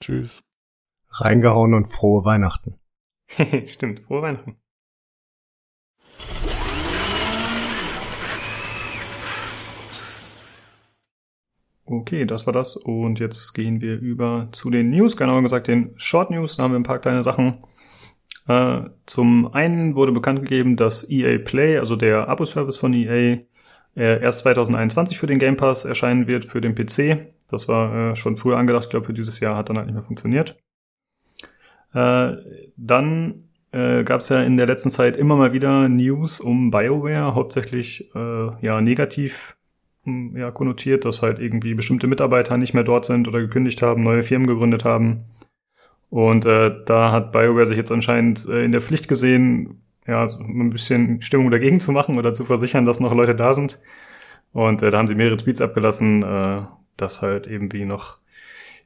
Tschüss. 0.00 0.42
Reingehauen 1.10 1.74
und 1.74 1.86
frohe 1.86 2.24
Weihnachten. 2.24 2.78
Stimmt, 3.64 4.00
frohe 4.00 4.22
Weihnachten. 4.22 4.56
Okay, 11.84 12.24
das 12.24 12.46
war 12.46 12.52
das. 12.52 12.76
Und 12.76 13.18
jetzt 13.18 13.52
gehen 13.52 13.80
wir 13.80 13.98
über 13.98 14.48
zu 14.52 14.70
den 14.70 14.90
News, 14.90 15.16
genauer 15.16 15.42
gesagt 15.42 15.66
den 15.66 15.92
Short 15.96 16.30
News. 16.30 16.56
Da 16.56 16.62
haben 16.62 16.72
wir 16.72 16.78
ein 16.78 16.84
paar 16.84 17.00
kleine 17.00 17.24
Sachen. 17.24 17.64
Äh, 18.46 18.82
zum 19.06 19.52
einen 19.52 19.96
wurde 19.96 20.12
bekannt 20.12 20.40
gegeben, 20.42 20.76
dass 20.76 21.08
EA 21.10 21.38
Play, 21.38 21.78
also 21.78 21.96
der 21.96 22.28
Abo-Service 22.28 22.78
von 22.78 22.92
EA, 22.92 23.38
äh, 23.96 24.22
erst 24.22 24.40
2021 24.40 25.18
für 25.18 25.26
den 25.26 25.40
Game 25.40 25.56
Pass 25.56 25.84
erscheinen 25.84 26.28
wird 26.28 26.44
für 26.44 26.60
den 26.60 26.76
PC. 26.76 27.34
Das 27.48 27.66
war 27.66 28.12
äh, 28.12 28.16
schon 28.16 28.36
früher 28.36 28.56
angedacht. 28.56 28.84
Ich 28.84 28.90
glaube, 28.90 29.06
für 29.06 29.14
dieses 29.14 29.40
Jahr 29.40 29.56
hat 29.56 29.68
dann 29.68 29.76
halt 29.76 29.86
nicht 29.86 29.94
mehr 29.94 30.02
funktioniert. 30.02 30.56
Äh, 31.94 32.36
dann 32.76 33.44
äh, 33.72 34.04
gab 34.04 34.20
es 34.20 34.28
ja 34.28 34.42
in 34.42 34.56
der 34.56 34.66
letzten 34.66 34.90
Zeit 34.90 35.16
immer 35.16 35.36
mal 35.36 35.52
wieder 35.52 35.88
News 35.88 36.40
um 36.40 36.70
BioWare, 36.70 37.34
hauptsächlich 37.34 38.10
äh, 38.14 38.66
ja 38.66 38.80
negativ 38.80 39.56
hm, 40.04 40.36
ja, 40.36 40.50
konnotiert, 40.50 41.04
dass 41.04 41.22
halt 41.22 41.38
irgendwie 41.38 41.74
bestimmte 41.74 42.06
Mitarbeiter 42.06 42.56
nicht 42.56 42.74
mehr 42.74 42.84
dort 42.84 43.06
sind 43.06 43.28
oder 43.28 43.40
gekündigt 43.40 43.82
haben, 43.82 44.02
neue 44.02 44.22
Firmen 44.22 44.46
gegründet 44.46 44.84
haben. 44.84 45.24
Und 46.10 46.44
äh, 46.46 46.72
da 46.86 47.12
hat 47.12 47.32
BioWare 47.32 47.66
sich 47.66 47.76
jetzt 47.76 47.92
anscheinend 47.92 48.48
äh, 48.48 48.64
in 48.64 48.72
der 48.72 48.80
Pflicht 48.80 49.08
gesehen, 49.08 49.82
ja, 50.06 50.26
ein 50.26 50.70
bisschen 50.70 51.20
Stimmung 51.22 51.50
dagegen 51.50 51.78
zu 51.78 51.92
machen 51.92 52.18
oder 52.18 52.32
zu 52.32 52.44
versichern, 52.44 52.84
dass 52.84 53.00
noch 53.00 53.14
Leute 53.14 53.34
da 53.36 53.54
sind. 53.54 53.80
Und 54.52 54.82
äh, 54.82 54.90
da 54.90 54.98
haben 54.98 55.06
sie 55.06 55.14
mehrere 55.14 55.36
Tweets 55.36 55.60
abgelassen, 55.60 56.22
äh, 56.22 56.62
dass 56.96 57.22
halt 57.22 57.46
eben 57.46 57.72
wie 57.72 57.84
noch 57.84 58.18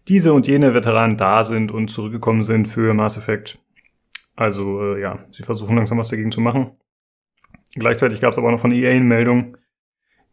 diese 0.08 0.32
und 0.32 0.46
jene 0.46 0.74
Veteranen 0.74 1.16
da 1.16 1.44
sind 1.44 1.72
und 1.72 1.88
zurückgekommen 1.88 2.42
sind 2.42 2.66
für 2.66 2.94
Mass 2.94 3.16
Effect. 3.16 3.58
Also 4.36 4.94
äh, 4.94 5.00
ja, 5.00 5.24
sie 5.30 5.42
versuchen 5.42 5.76
langsam 5.76 5.98
was 5.98 6.08
dagegen 6.08 6.32
zu 6.32 6.40
machen. 6.40 6.72
Gleichzeitig 7.74 8.20
gab 8.20 8.32
es 8.32 8.38
aber 8.38 8.48
auch 8.48 8.52
noch 8.52 8.60
von 8.60 8.72
EA 8.72 8.90
eine 8.90 9.04
Meldung, 9.04 9.56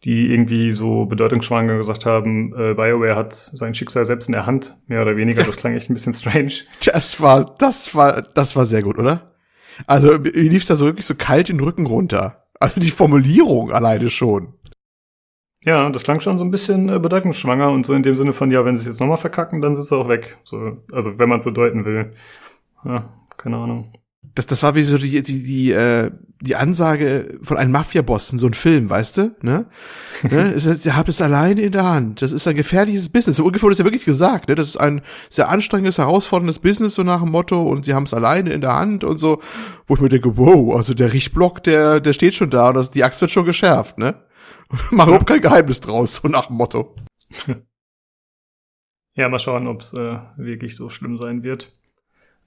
die 0.03 0.31
irgendwie 0.31 0.71
so 0.71 1.05
bedeutungsschwanger 1.05 1.77
gesagt 1.77 2.05
haben, 2.05 2.53
äh, 2.53 2.73
BioWare 2.73 3.15
hat 3.15 3.33
sein 3.33 3.73
Schicksal 3.73 4.05
selbst 4.05 4.27
in 4.27 4.33
der 4.33 4.45
Hand, 4.45 4.75
mehr 4.87 5.01
oder 5.01 5.15
weniger. 5.15 5.43
Das 5.43 5.57
klang 5.57 5.75
echt 5.75 5.89
ein 5.89 5.93
bisschen 5.93 6.13
strange. 6.13 6.53
Das 6.85 7.21
war, 7.21 7.55
das 7.57 7.93
war, 7.95 8.21
das 8.21 8.55
war 8.55 8.65
sehr 8.65 8.81
gut, 8.81 8.97
oder? 8.97 9.35
Also 9.87 10.17
mir 10.19 10.31
lief's 10.31 10.67
da 10.67 10.75
so 10.75 10.85
wirklich 10.85 11.05
so 11.05 11.15
kalt 11.15 11.49
den 11.49 11.59
Rücken 11.59 11.85
runter. 11.85 12.45
Also 12.59 12.79
die 12.79 12.91
Formulierung 12.91 13.71
alleine 13.71 14.09
schon. 14.09 14.53
Ja, 15.63 15.89
das 15.89 16.03
klang 16.03 16.21
schon 16.21 16.37
so 16.37 16.43
ein 16.43 16.51
bisschen 16.51 16.89
äh, 16.89 16.99
bedeutungsschwanger 16.99 17.69
und 17.69 17.85
so 17.85 17.93
in 17.93 18.03
dem 18.03 18.15
Sinne 18.15 18.33
von, 18.33 18.49
ja, 18.51 18.65
wenn 18.65 18.75
sie 18.75 18.81
es 18.81 18.87
jetzt 18.87 18.99
nochmal 18.99 19.17
verkacken, 19.17 19.61
dann 19.61 19.75
sind 19.75 19.85
sie 19.85 19.95
auch 19.95 20.09
weg. 20.09 20.37
So, 20.43 20.77
also 20.91 21.19
wenn 21.19 21.29
man 21.29 21.41
so 21.41 21.51
deuten 21.51 21.85
will. 21.85 22.11
Ja, 22.83 23.09
keine 23.37 23.57
Ahnung 23.57 23.93
das, 24.35 24.47
das 24.47 24.63
war 24.63 24.75
wie 24.75 24.83
so 24.83 24.97
die, 24.97 25.21
die, 25.21 25.43
die, 25.43 25.71
äh, 25.71 26.11
die 26.39 26.55
Ansage 26.55 27.37
von 27.43 27.57
einem 27.57 27.71
Mafia-Boss 27.71 28.31
in 28.31 28.39
so 28.39 28.47
einem 28.47 28.53
Film, 28.53 28.89
weißt 28.89 29.17
du? 29.17 29.35
Ne? 29.41 29.65
ne? 30.23 30.53
Es 30.53 30.65
ist, 30.65 30.85
ihr 30.85 30.95
habt 30.95 31.09
es 31.09 31.21
alleine 31.21 31.61
in 31.61 31.71
der 31.71 31.85
Hand. 31.85 32.21
Das 32.21 32.31
ist 32.31 32.47
ein 32.47 32.55
gefährliches 32.55 33.09
Business. 33.09 33.37
So 33.37 33.45
ungefähr 33.45 33.63
wurde 33.63 33.73
es 33.73 33.79
ja 33.79 33.85
wirklich 33.85 34.05
gesagt. 34.05 34.47
Ne? 34.47 34.55
Das 34.55 34.69
ist 34.69 34.77
ein 34.77 35.01
sehr 35.29 35.49
anstrengendes, 35.49 35.97
herausforderndes 35.97 36.59
Business, 36.59 36.95
so 36.95 37.03
nach 37.03 37.21
dem 37.21 37.31
Motto, 37.31 37.61
und 37.61 37.85
sie 37.85 37.93
haben 37.93 38.05
es 38.05 38.13
alleine 38.13 38.51
in 38.51 38.61
der 38.61 38.75
Hand 38.75 39.03
und 39.03 39.17
so. 39.17 39.41
Wo 39.87 39.95
ich 39.95 40.01
mir 40.01 40.09
denke, 40.09 40.37
wow, 40.37 40.75
also 40.75 40.93
der 40.93 41.11
Richtblock, 41.11 41.63
der, 41.63 41.99
der 41.99 42.13
steht 42.13 42.33
schon 42.33 42.49
da 42.49 42.69
und 42.69 42.75
das, 42.75 42.91
die 42.91 43.03
Axt 43.03 43.21
wird 43.21 43.31
schon 43.31 43.45
geschärft, 43.45 43.97
ne? 43.97 44.15
Mach 44.91 45.07
überhaupt 45.07 45.27
kein 45.27 45.41
Geheimnis 45.41 45.81
draus, 45.81 46.15
so 46.15 46.27
nach 46.27 46.47
dem 46.47 46.57
Motto. 46.57 46.95
Ja, 49.13 49.27
mal 49.27 49.39
schauen, 49.39 49.67
ob 49.67 49.81
es 49.81 49.93
äh, 49.93 50.19
wirklich 50.37 50.77
so 50.77 50.89
schlimm 50.89 51.17
sein 51.17 51.43
wird. 51.43 51.75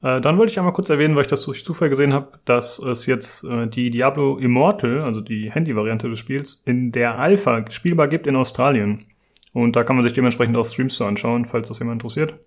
Äh, 0.01 0.21
dann 0.23 0.39
wollte 0.39 0.51
ich 0.51 0.59
einmal 0.59 0.73
kurz 0.73 0.89
erwähnen, 0.89 1.15
weil 1.15 1.23
ich 1.23 1.29
das 1.29 1.45
durch 1.45 1.65
Zufall 1.65 1.91
gesehen 1.91 2.15
habe, 2.15 2.41
dass 2.47 2.79
es 2.79 3.05
jetzt 3.05 3.45
äh, 3.45 3.67
die 3.67 3.91
Diablo 3.91 4.39
Immortal, 4.39 5.03
also 5.03 5.21
die 5.21 5.51
Handy-Variante 5.51 6.09
des 6.09 6.19
Spiels, 6.19 6.63
in 6.65 6.91
der 6.91 7.19
Alpha 7.19 7.71
spielbar 7.71 8.09
gibt 8.09 8.27
in 8.27 8.37
Australien. 8.37 9.05
Und 9.53 9.77
da 9.77 9.85
kann 9.85 9.97
man 9.97 10.05
sich 10.05 10.15
dementsprechend 10.15 10.57
auch 10.57 10.65
Streams 10.65 10.97
zu 10.97 11.05
anschauen, 11.05 11.45
falls 11.45 11.69
das 11.69 11.81
jemand 11.81 11.97
interessiert. 12.03 12.39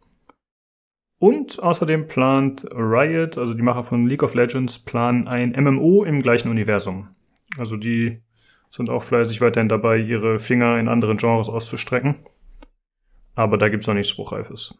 Und 1.19 1.61
außerdem 1.61 2.07
plant 2.07 2.67
Riot, 2.73 3.37
also 3.37 3.53
die 3.53 3.63
Macher 3.63 3.83
von 3.83 4.07
League 4.07 4.23
of 4.23 4.35
Legends, 4.35 4.79
planen 4.79 5.27
ein 5.27 5.51
MMO 5.51 6.03
im 6.03 6.21
gleichen 6.21 6.49
Universum. 6.49 7.09
Also 7.57 7.75
die 7.75 8.21
sind 8.69 8.89
auch 8.89 9.03
fleißig 9.03 9.41
weiterhin 9.41 9.69
dabei, 9.69 9.97
ihre 9.97 10.39
Finger 10.39 10.79
in 10.79 10.87
anderen 10.87 11.17
Genres 11.17 11.49
auszustrecken. 11.49 12.15
Aber 13.35 13.57
da 13.57 13.69
gibt's 13.69 13.87
noch 13.87 13.93
nichts 13.93 14.09
Spruchreifes. 14.09 14.77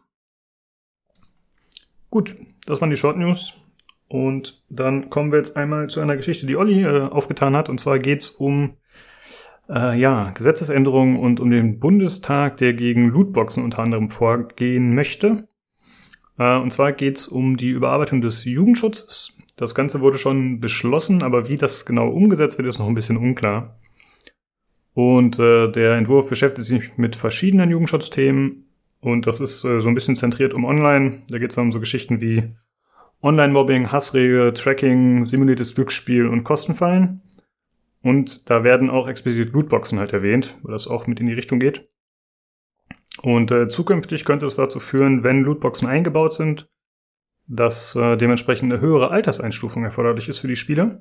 Gut, 2.10 2.36
das 2.66 2.80
waren 2.80 2.90
die 2.90 2.96
Short 2.96 3.16
News. 3.16 3.54
Und 4.08 4.62
dann 4.70 5.10
kommen 5.10 5.32
wir 5.32 5.38
jetzt 5.38 5.56
einmal 5.56 5.88
zu 5.88 6.00
einer 6.00 6.16
Geschichte, 6.16 6.46
die 6.46 6.56
Olli 6.56 6.82
äh, 6.82 7.08
aufgetan 7.08 7.54
hat. 7.54 7.68
Und 7.68 7.78
zwar 7.78 7.98
geht's 7.98 8.30
um 8.30 8.76
äh, 9.68 9.98
ja, 9.98 10.30
Gesetzesänderungen 10.30 11.18
und 11.18 11.40
um 11.40 11.50
den 11.50 11.78
Bundestag, 11.78 12.56
der 12.56 12.72
gegen 12.72 13.08
Lootboxen 13.08 13.62
unter 13.62 13.80
anderem 13.80 14.10
vorgehen 14.10 14.94
möchte. 14.94 15.46
Äh, 16.38 16.56
und 16.56 16.72
zwar 16.72 16.92
geht's 16.92 17.28
um 17.28 17.56
die 17.56 17.70
Überarbeitung 17.70 18.22
des 18.22 18.44
Jugendschutzes. 18.44 19.37
Das 19.58 19.74
Ganze 19.74 20.00
wurde 20.00 20.18
schon 20.18 20.60
beschlossen, 20.60 21.24
aber 21.24 21.48
wie 21.48 21.56
das 21.56 21.84
genau 21.84 22.08
umgesetzt 22.08 22.58
wird, 22.58 22.68
ist 22.68 22.78
noch 22.78 22.86
ein 22.86 22.94
bisschen 22.94 23.16
unklar. 23.16 23.76
Und 24.94 25.40
äh, 25.40 25.70
der 25.72 25.96
Entwurf 25.96 26.28
beschäftigt 26.28 26.66
sich 26.66 26.96
mit 26.96 27.16
verschiedenen 27.16 27.68
Jugendschutzthemen 27.68 28.68
und 29.00 29.26
das 29.26 29.40
ist 29.40 29.64
äh, 29.64 29.80
so 29.80 29.88
ein 29.88 29.94
bisschen 29.94 30.14
zentriert 30.14 30.54
um 30.54 30.64
Online. 30.64 31.22
Da 31.28 31.38
geht 31.38 31.50
es 31.50 31.58
um 31.58 31.72
so 31.72 31.80
Geschichten 31.80 32.20
wie 32.20 32.54
Online-Mobbing, 33.20 33.90
Hassregel, 33.90 34.54
Tracking, 34.54 35.26
simuliertes 35.26 35.74
Glücksspiel 35.74 36.28
und 36.28 36.44
Kostenfallen. 36.44 37.22
Und 38.00 38.48
da 38.48 38.62
werden 38.62 38.90
auch 38.90 39.08
explizit 39.08 39.52
Lootboxen 39.52 39.98
halt 39.98 40.12
erwähnt, 40.12 40.56
weil 40.62 40.72
das 40.72 40.86
auch 40.86 41.08
mit 41.08 41.18
in 41.18 41.26
die 41.26 41.34
Richtung 41.34 41.58
geht. 41.58 41.88
Und 43.22 43.50
äh, 43.50 43.66
zukünftig 43.66 44.24
könnte 44.24 44.46
es 44.46 44.54
dazu 44.54 44.78
führen, 44.78 45.24
wenn 45.24 45.42
Lootboxen 45.42 45.88
eingebaut 45.88 46.32
sind, 46.34 46.68
dass 47.48 47.96
äh, 47.96 48.16
dementsprechend 48.16 48.72
eine 48.72 48.80
höhere 48.80 49.10
Alterseinstufung 49.10 49.84
erforderlich 49.84 50.28
ist 50.28 50.38
für 50.38 50.48
die 50.48 50.56
Spieler. 50.56 51.00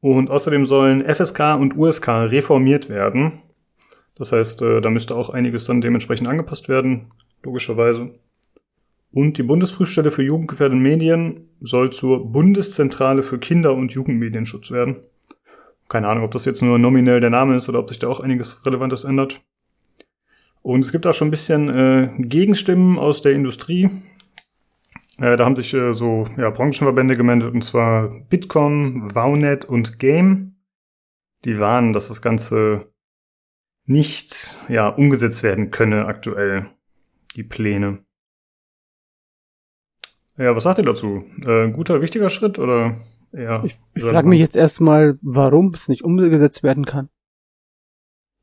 Und 0.00 0.30
außerdem 0.30 0.66
sollen 0.66 1.02
FSK 1.02 1.56
und 1.60 1.76
USK 1.76 2.08
reformiert 2.08 2.88
werden, 2.88 3.42
das 4.16 4.32
heißt, 4.32 4.62
äh, 4.62 4.80
da 4.80 4.90
müsste 4.90 5.14
auch 5.14 5.30
einiges 5.30 5.66
dann 5.66 5.80
dementsprechend 5.80 6.26
angepasst 6.26 6.68
werden, 6.68 7.12
logischerweise. 7.42 8.14
Und 9.12 9.38
die 9.38 9.42
Bundesprüfstelle 9.42 10.10
für 10.10 10.22
jugendgefährdende 10.22 10.82
Medien 10.82 11.48
soll 11.60 11.90
zur 11.92 12.30
Bundeszentrale 12.30 13.22
für 13.22 13.38
Kinder- 13.38 13.74
und 13.74 13.92
Jugendmedienschutz 13.92 14.70
werden. 14.70 14.96
Keine 15.88 16.08
Ahnung, 16.08 16.24
ob 16.24 16.32
das 16.32 16.44
jetzt 16.44 16.62
nur 16.62 16.78
nominell 16.78 17.20
der 17.20 17.30
Name 17.30 17.56
ist 17.56 17.68
oder 17.68 17.78
ob 17.78 17.88
sich 17.88 17.98
da 17.98 18.08
auch 18.08 18.20
einiges 18.20 18.66
Relevantes 18.66 19.04
ändert. 19.04 19.40
Und 20.62 20.80
es 20.80 20.90
gibt 20.90 21.06
auch 21.06 21.14
schon 21.14 21.28
ein 21.28 21.30
bisschen 21.30 21.68
äh, 21.68 22.10
Gegenstimmen 22.18 22.98
aus 22.98 23.22
der 23.22 23.32
Industrie. 23.32 23.88
Äh, 25.18 25.36
da 25.36 25.44
haben 25.44 25.56
sich 25.56 25.72
äh, 25.72 25.94
so 25.94 26.26
ja, 26.36 26.50
Branchenverbände 26.50 27.16
gemeldet, 27.16 27.52
und 27.52 27.62
zwar 27.62 28.08
Bitkom, 28.28 29.14
Wownet 29.14 29.64
und 29.64 29.98
Game. 29.98 30.56
Die 31.44 31.58
warnen, 31.58 31.92
dass 31.92 32.08
das 32.08 32.22
Ganze 32.22 32.92
nicht 33.84 34.58
ja, 34.68 34.88
umgesetzt 34.88 35.42
werden 35.42 35.70
könne 35.70 36.06
aktuell, 36.06 36.70
die 37.36 37.44
Pläne. 37.44 38.04
Ja, 40.36 40.54
was 40.54 40.64
sagt 40.64 40.78
ihr 40.78 40.84
dazu? 40.84 41.24
Äh, 41.46 41.70
guter, 41.70 42.02
wichtiger 42.02 42.28
Schritt 42.28 42.58
oder 42.58 43.00
ja? 43.32 43.62
Ich, 43.64 43.76
ich 43.94 44.02
frage 44.02 44.28
mich 44.28 44.40
jetzt 44.40 44.56
erstmal, 44.56 45.18
warum 45.22 45.68
es 45.68 45.88
nicht 45.88 46.02
umgesetzt 46.02 46.62
werden 46.62 46.84
kann. 46.84 47.08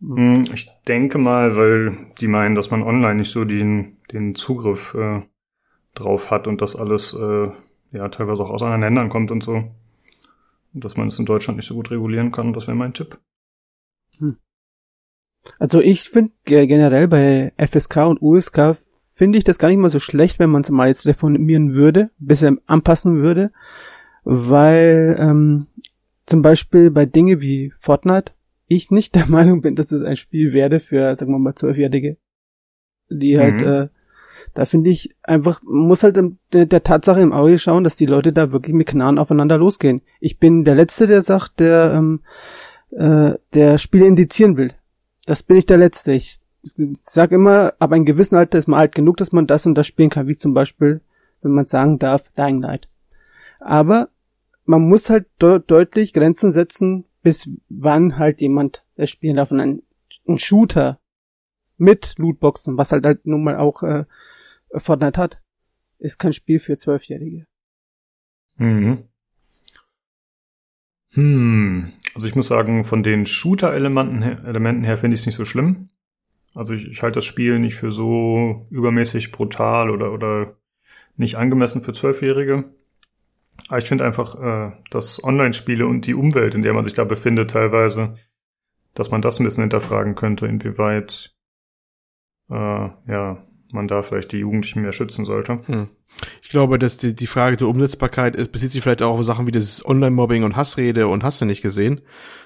Hm, 0.02 0.46
ich 0.54 0.70
denke 0.88 1.18
mal, 1.18 1.56
weil 1.56 1.98
die 2.20 2.28
meinen, 2.28 2.56
dass 2.56 2.72
man 2.72 2.84
online 2.84 3.16
nicht 3.16 3.32
so 3.32 3.46
den, 3.46 3.98
den 4.12 4.36
Zugriff 4.36 4.94
äh, 4.96 5.22
drauf 5.93 6.32
hat 6.32 6.47
und 6.47 6.62
das 6.62 6.75
alles 6.75 7.13
äh, 7.13 7.51
ja 7.91 8.10
teilweise 8.10 8.43
auch 8.43 8.49
aus 8.49 8.63
anderen 8.63 8.82
Ländern 8.82 9.10
kommt 9.10 9.32
und 9.32 9.43
so. 9.43 9.53
Und 10.73 10.84
dass 10.84 10.97
man 10.97 11.08
es 11.08 11.19
in 11.19 11.25
Deutschland 11.25 11.58
nicht 11.58 11.67
so 11.67 11.75
gut 11.75 11.91
regulieren 11.91 12.32
kann, 12.32 12.53
das 12.53 12.67
wäre 12.67 12.77
mein 12.77 12.93
Tipp. 12.93 13.19
Also 15.60 15.82
ich 15.82 16.10
finde 16.10 16.32
generell 16.45 17.08
bei 17.08 17.53
FSK 17.58 17.97
und 18.08 18.21
USK 18.21 18.75
finde 19.15 19.38
ich 19.38 19.43
das 19.43 19.60
gar 19.60 19.67
nicht 19.67 19.77
mal 19.77 19.89
so 19.89 19.99
schlecht, 19.99 20.39
wenn 20.39 20.49
man 20.49 20.62
es 20.63 20.71
mal 20.71 20.88
jetzt 20.88 21.06
reformieren 21.06 21.73
würde, 21.75 22.10
bisschen 22.17 22.60
anpassen 22.65 23.21
würde, 23.21 23.51
weil 24.23 25.15
ähm, 25.19 25.67
zum 26.25 26.41
Beispiel 26.41 26.89
bei 26.91 27.06
Dinge 27.06 27.41
wie 27.41 27.71
Fortnite 27.77 28.32
ich 28.67 28.89
nicht 28.89 29.15
der 29.15 29.27
Meinung 29.29 29.62
bin, 29.62 29.75
dass 29.75 29.91
es 29.91 30.03
ein 30.03 30.15
Spiel 30.15 30.53
werde 30.53 30.79
für, 30.79 31.15
sagen 31.15 31.32
wir 31.32 31.39
mal, 31.39 31.56
Zwölfjährige, 31.56 32.17
die 33.10 33.38
halt, 33.38 33.62
Mhm. 33.62 33.67
äh, 33.67 33.89
da 34.54 34.66
finde 34.66 34.92
ich 34.92 35.16
einfach, 35.24 35.62
muss 35.63 36.04
halt 36.04 36.20
der, 36.54 36.66
der 36.66 36.84
Tatsache 36.84 37.22
im 37.22 37.34
Auge 37.34 37.58
schauen, 37.58 37.84
dass 37.84 37.96
die 37.96 38.06
Leute 38.06 38.34
da 38.34 38.52
wirklich 38.52 38.76
mit 38.76 38.88
Knarren 38.88 39.18
aufeinander 39.18 39.58
losgehen. 39.58 40.02
Ich 40.20 40.39
bin 40.39 40.63
der 40.63 40.76
Letzte, 40.76 41.08
der 41.08 41.22
sagt, 41.22 41.60
der, 41.60 41.94
ähm, 41.96 42.22
äh, 42.92 43.34
der 43.54 43.78
Spiele 43.80 44.06
indizieren 44.06 44.58
will. 44.58 44.74
Das 45.26 45.42
bin 45.42 45.58
ich 45.58 45.66
der 45.66 45.78
Letzte. 45.78 46.13
Ich 46.13 46.39
sag 47.02 47.32
immer, 47.32 47.74
ab 47.80 47.92
einem 47.92 48.06
gewissen 48.06 48.36
Alter 48.36 48.58
ist 48.58 48.68
man 48.68 48.80
alt 48.80 48.94
genug, 48.94 49.18
dass 49.18 49.32
man 49.32 49.48
das 49.48 49.66
und 49.66 49.76
das 49.76 49.88
spielen 49.88 50.10
kann, 50.10 50.28
wie 50.28 50.38
zum 50.38 50.54
Beispiel, 50.54 51.02
wenn 51.42 51.52
man 51.52 51.68
sagen 51.68 51.98
darf, 51.98 52.30
Dying 52.38 52.62
Light. 52.62 52.88
Aber 53.60 54.10
man 54.66 54.88
muss 54.88 55.10
halt 55.10 55.26
de 55.42 55.60
deutlich 55.66 56.13
Grenzen 56.13 56.52
setzen, 56.52 57.06
bis 57.22 57.50
wann 57.70 58.18
halt 58.18 58.39
jemand 58.39 58.84
das 58.96 59.10
spielen 59.10 59.38
darf. 59.38 59.52
Und 59.52 59.60
ein, 59.60 59.82
ein 60.28 60.38
Shooter 60.38 61.00
mit 61.78 62.16
Lootboxen, 62.18 62.78
was 62.78 62.92
halt 62.92 63.06
halt 63.06 63.26
nun 63.26 63.44
mal 63.44 63.58
auch 63.58 63.84
äh, 63.84 64.06
Fortnite 64.78 65.20
hat, 65.20 65.42
ist 66.00 66.20
kein 66.20 66.34
Spiel 66.34 66.60
für 66.60 66.78
Zwölfjährige. 66.78 67.46
Mhm. 68.56 69.10
Hm, 71.14 71.94
also 72.16 72.28
ich 72.28 72.36
muss 72.36 72.48
sagen, 72.48 72.84
von 72.84 73.04
den 73.04 73.26
Shooter-Elementen 73.26 74.22
her, 74.22 74.44
Elementen 74.46 74.84
her 74.84 74.98
finde 74.98 75.16
ich 75.16 75.22
es 75.22 75.26
nicht 75.26 75.36
so 75.36 75.46
schlimm. 75.46 75.90
Also 76.56 76.74
ich, 76.74 76.88
ich 76.88 77.02
halte 77.04 77.16
das 77.16 77.26
Spiel 77.26 77.60
nicht 77.60 77.76
für 77.76 77.92
so 77.92 78.68
übermäßig 78.70 79.32
brutal 79.32 79.90
oder, 79.90 80.12
oder 80.12 80.58
nicht 81.16 81.36
angemessen 81.36 81.82
für 81.82 81.94
Zwölfjährige. 81.94 82.66
Aber 83.68 83.78
ich 83.78 83.86
finde 83.86 84.06
einfach, 84.06 84.36
äh, 84.36 84.76
dass 84.90 85.24
Online-Spiele 85.24 85.86
und 85.86 86.06
die 86.06 86.16
Umwelt, 86.16 86.56
in 86.56 86.64
der 86.64 86.74
man 86.74 86.84
sich 86.84 86.94
da 86.94 87.04
befindet, 87.04 87.52
teilweise, 87.52 88.16
dass 88.94 89.12
man 89.12 89.22
das 89.22 89.40
ein 89.40 89.46
bisschen 89.46 89.64
hinterfragen 89.64 90.16
könnte, 90.16 90.48
inwieweit 90.48 91.36
äh, 92.50 92.54
ja, 92.54 93.48
man 93.74 93.88
da 93.88 94.02
vielleicht 94.02 94.32
die 94.32 94.38
Jugendlichen 94.38 94.82
mehr 94.82 94.92
schützen 94.92 95.26
sollte. 95.26 95.60
Hm. 95.66 95.88
Ich 96.42 96.50
glaube, 96.50 96.78
dass 96.78 96.98
die, 96.98 97.16
die 97.16 97.28
Frage 97.28 97.58
der 97.58 97.68
Umsetzbarkeit 97.68 98.36
ist, 98.36 98.52
bezieht 98.52 98.72
sich 98.72 98.84
vielleicht 98.84 99.02
auch 99.02 99.18
auf 99.20 99.26
Sachen 99.26 99.48
wie 99.48 99.52
das 99.52 99.86
Online-Mobbing 99.86 100.44
und 100.44 100.56
Hassrede 100.56 101.08
und 101.08 101.24
hast 101.24 101.42
du 101.42 101.46
nicht 101.46 101.62
gesehen. 101.62 102.02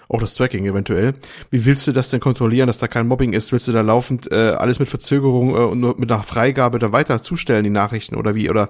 Auch 0.10 0.22
das 0.22 0.36
Tracking 0.36 0.66
eventuell. 0.66 1.16
Wie 1.52 1.66
willst 1.66 1.86
du 1.86 1.92
das 1.92 2.10
denn 2.10 2.22
kontrollieren, 2.22 2.68
dass 2.68 2.80
da 2.80 2.88
kein 2.88 3.08
Mobbing 3.08 3.34
ist? 3.34 3.52
Willst 3.52 3.68
du 3.68 3.74
da 3.74 3.82
laufend 3.82 4.32
äh, 4.32 4.36
alles 4.36 4.80
mit 4.80 4.88
Verzögerung 4.88 5.50
äh, 5.50 5.60
und 5.60 5.82
nur 5.82 6.00
mit 6.00 6.10
einer 6.10 6.24
Freigabe 6.24 6.80
dann 6.80 6.94
weiter 6.94 7.22
zustellen, 7.22 7.66
die 7.66 7.70
Nachrichten 7.70 8.16
oder 8.16 8.34
wie? 8.34 8.50
Oder 8.50 8.70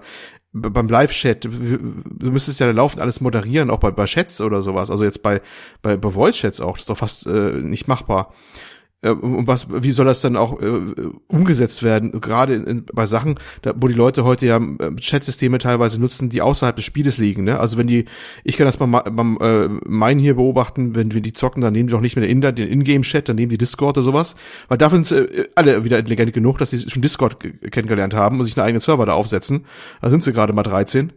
beim 0.52 0.88
Live-Chat, 0.88 1.46
du 1.46 2.32
müsstest 2.32 2.60
ja 2.60 2.72
laufend 2.72 3.02
alles 3.02 3.22
moderieren, 3.22 3.70
auch 3.70 3.78
bei, 3.78 3.92
bei 3.92 4.06
Chats 4.06 4.42
oder 4.42 4.64
sowas. 4.64 4.90
Also 4.90 5.04
jetzt 5.04 5.22
bei, 5.22 5.42
bei, 5.84 5.96
bei 5.96 6.10
Voice-Chats 6.10 6.60
auch, 6.60 6.74
das 6.74 6.82
ist 6.82 6.90
doch 6.90 6.98
fast 6.98 7.28
äh, 7.28 7.52
nicht 7.62 7.88
machbar. 7.88 8.34
Äh, 9.04 9.10
Und 9.12 9.48
was, 9.48 9.68
wie 9.72 9.92
soll 9.92 10.06
das 10.08 10.22
dann 10.22 10.36
auch 10.36 10.60
äh, 10.62 10.82
umgesetzt 11.28 11.84
werden? 11.84 12.20
Gerade 12.20 12.56
in, 12.56 12.64
in, 12.66 12.86
bei 12.94 13.06
Sachen, 13.06 13.36
da, 13.62 13.74
wo 13.76 13.88
die 13.88 13.94
Leute 13.94 14.24
heute 14.24 14.48
ja 14.48 14.58
äh, 14.58 14.96
Chatsysteme 15.00 15.60
teilweise 15.60 16.00
nutzen, 16.02 16.30
die 16.30 16.42
außerhalb 16.42 16.76
des 16.76 16.86
Spieles 16.86 17.18
liegen. 17.20 17.44
Ne? 17.44 17.60
Also 17.60 17.78
wenn 17.78 17.86
die, 17.88 18.06
ich 18.44 18.58
kann 18.58 18.66
das 18.66 18.78
beim, 18.78 18.92
beim 18.92 19.38
äh, 19.40 19.68
Main 19.88 20.18
hier 20.18 20.36
beobachten, 20.36 20.96
wenn 20.96 21.14
wir 21.14 21.22
die 21.22 21.34
zocken, 21.34 21.62
dann 21.62 21.74
nehmen 21.74 21.88
die 21.88 21.92
doch 21.92 22.02
nicht 22.02 22.16
mehr 22.16 22.26
den, 22.28 22.42
In- 22.42 22.56
den 22.56 22.68
Ingame-Chat, 22.68 23.30
dann 23.30 23.36
nehmen 23.36 23.50
die 23.50 23.58
Discord 23.60 23.98
oder 23.98 24.04
sowas. 24.06 24.36
Weil 24.68 24.80
dafür 24.80 25.04
sind 25.04 25.30
äh, 25.32 25.44
alle 25.54 25.84
wieder 25.84 26.00
intelligent 26.00 26.34
genug, 26.34 26.58
dass 26.58 26.72
sie 26.72 26.90
schon 26.90 27.04
Discord 27.04 27.40
ge- 27.40 27.54
kennengelernt 27.70 28.16
haben 28.16 28.40
und 28.40 28.46
sich 28.46 28.58
einen 28.58 28.66
eigenen 28.66 28.82
Server 28.82 29.06
da 29.06 29.14
aufsetzen. 29.14 29.66
Da 30.02 30.10
sind 30.10 30.24
sie 30.24 30.34
gerade 30.34 30.54
mal 30.54 30.64
13. 30.64 31.14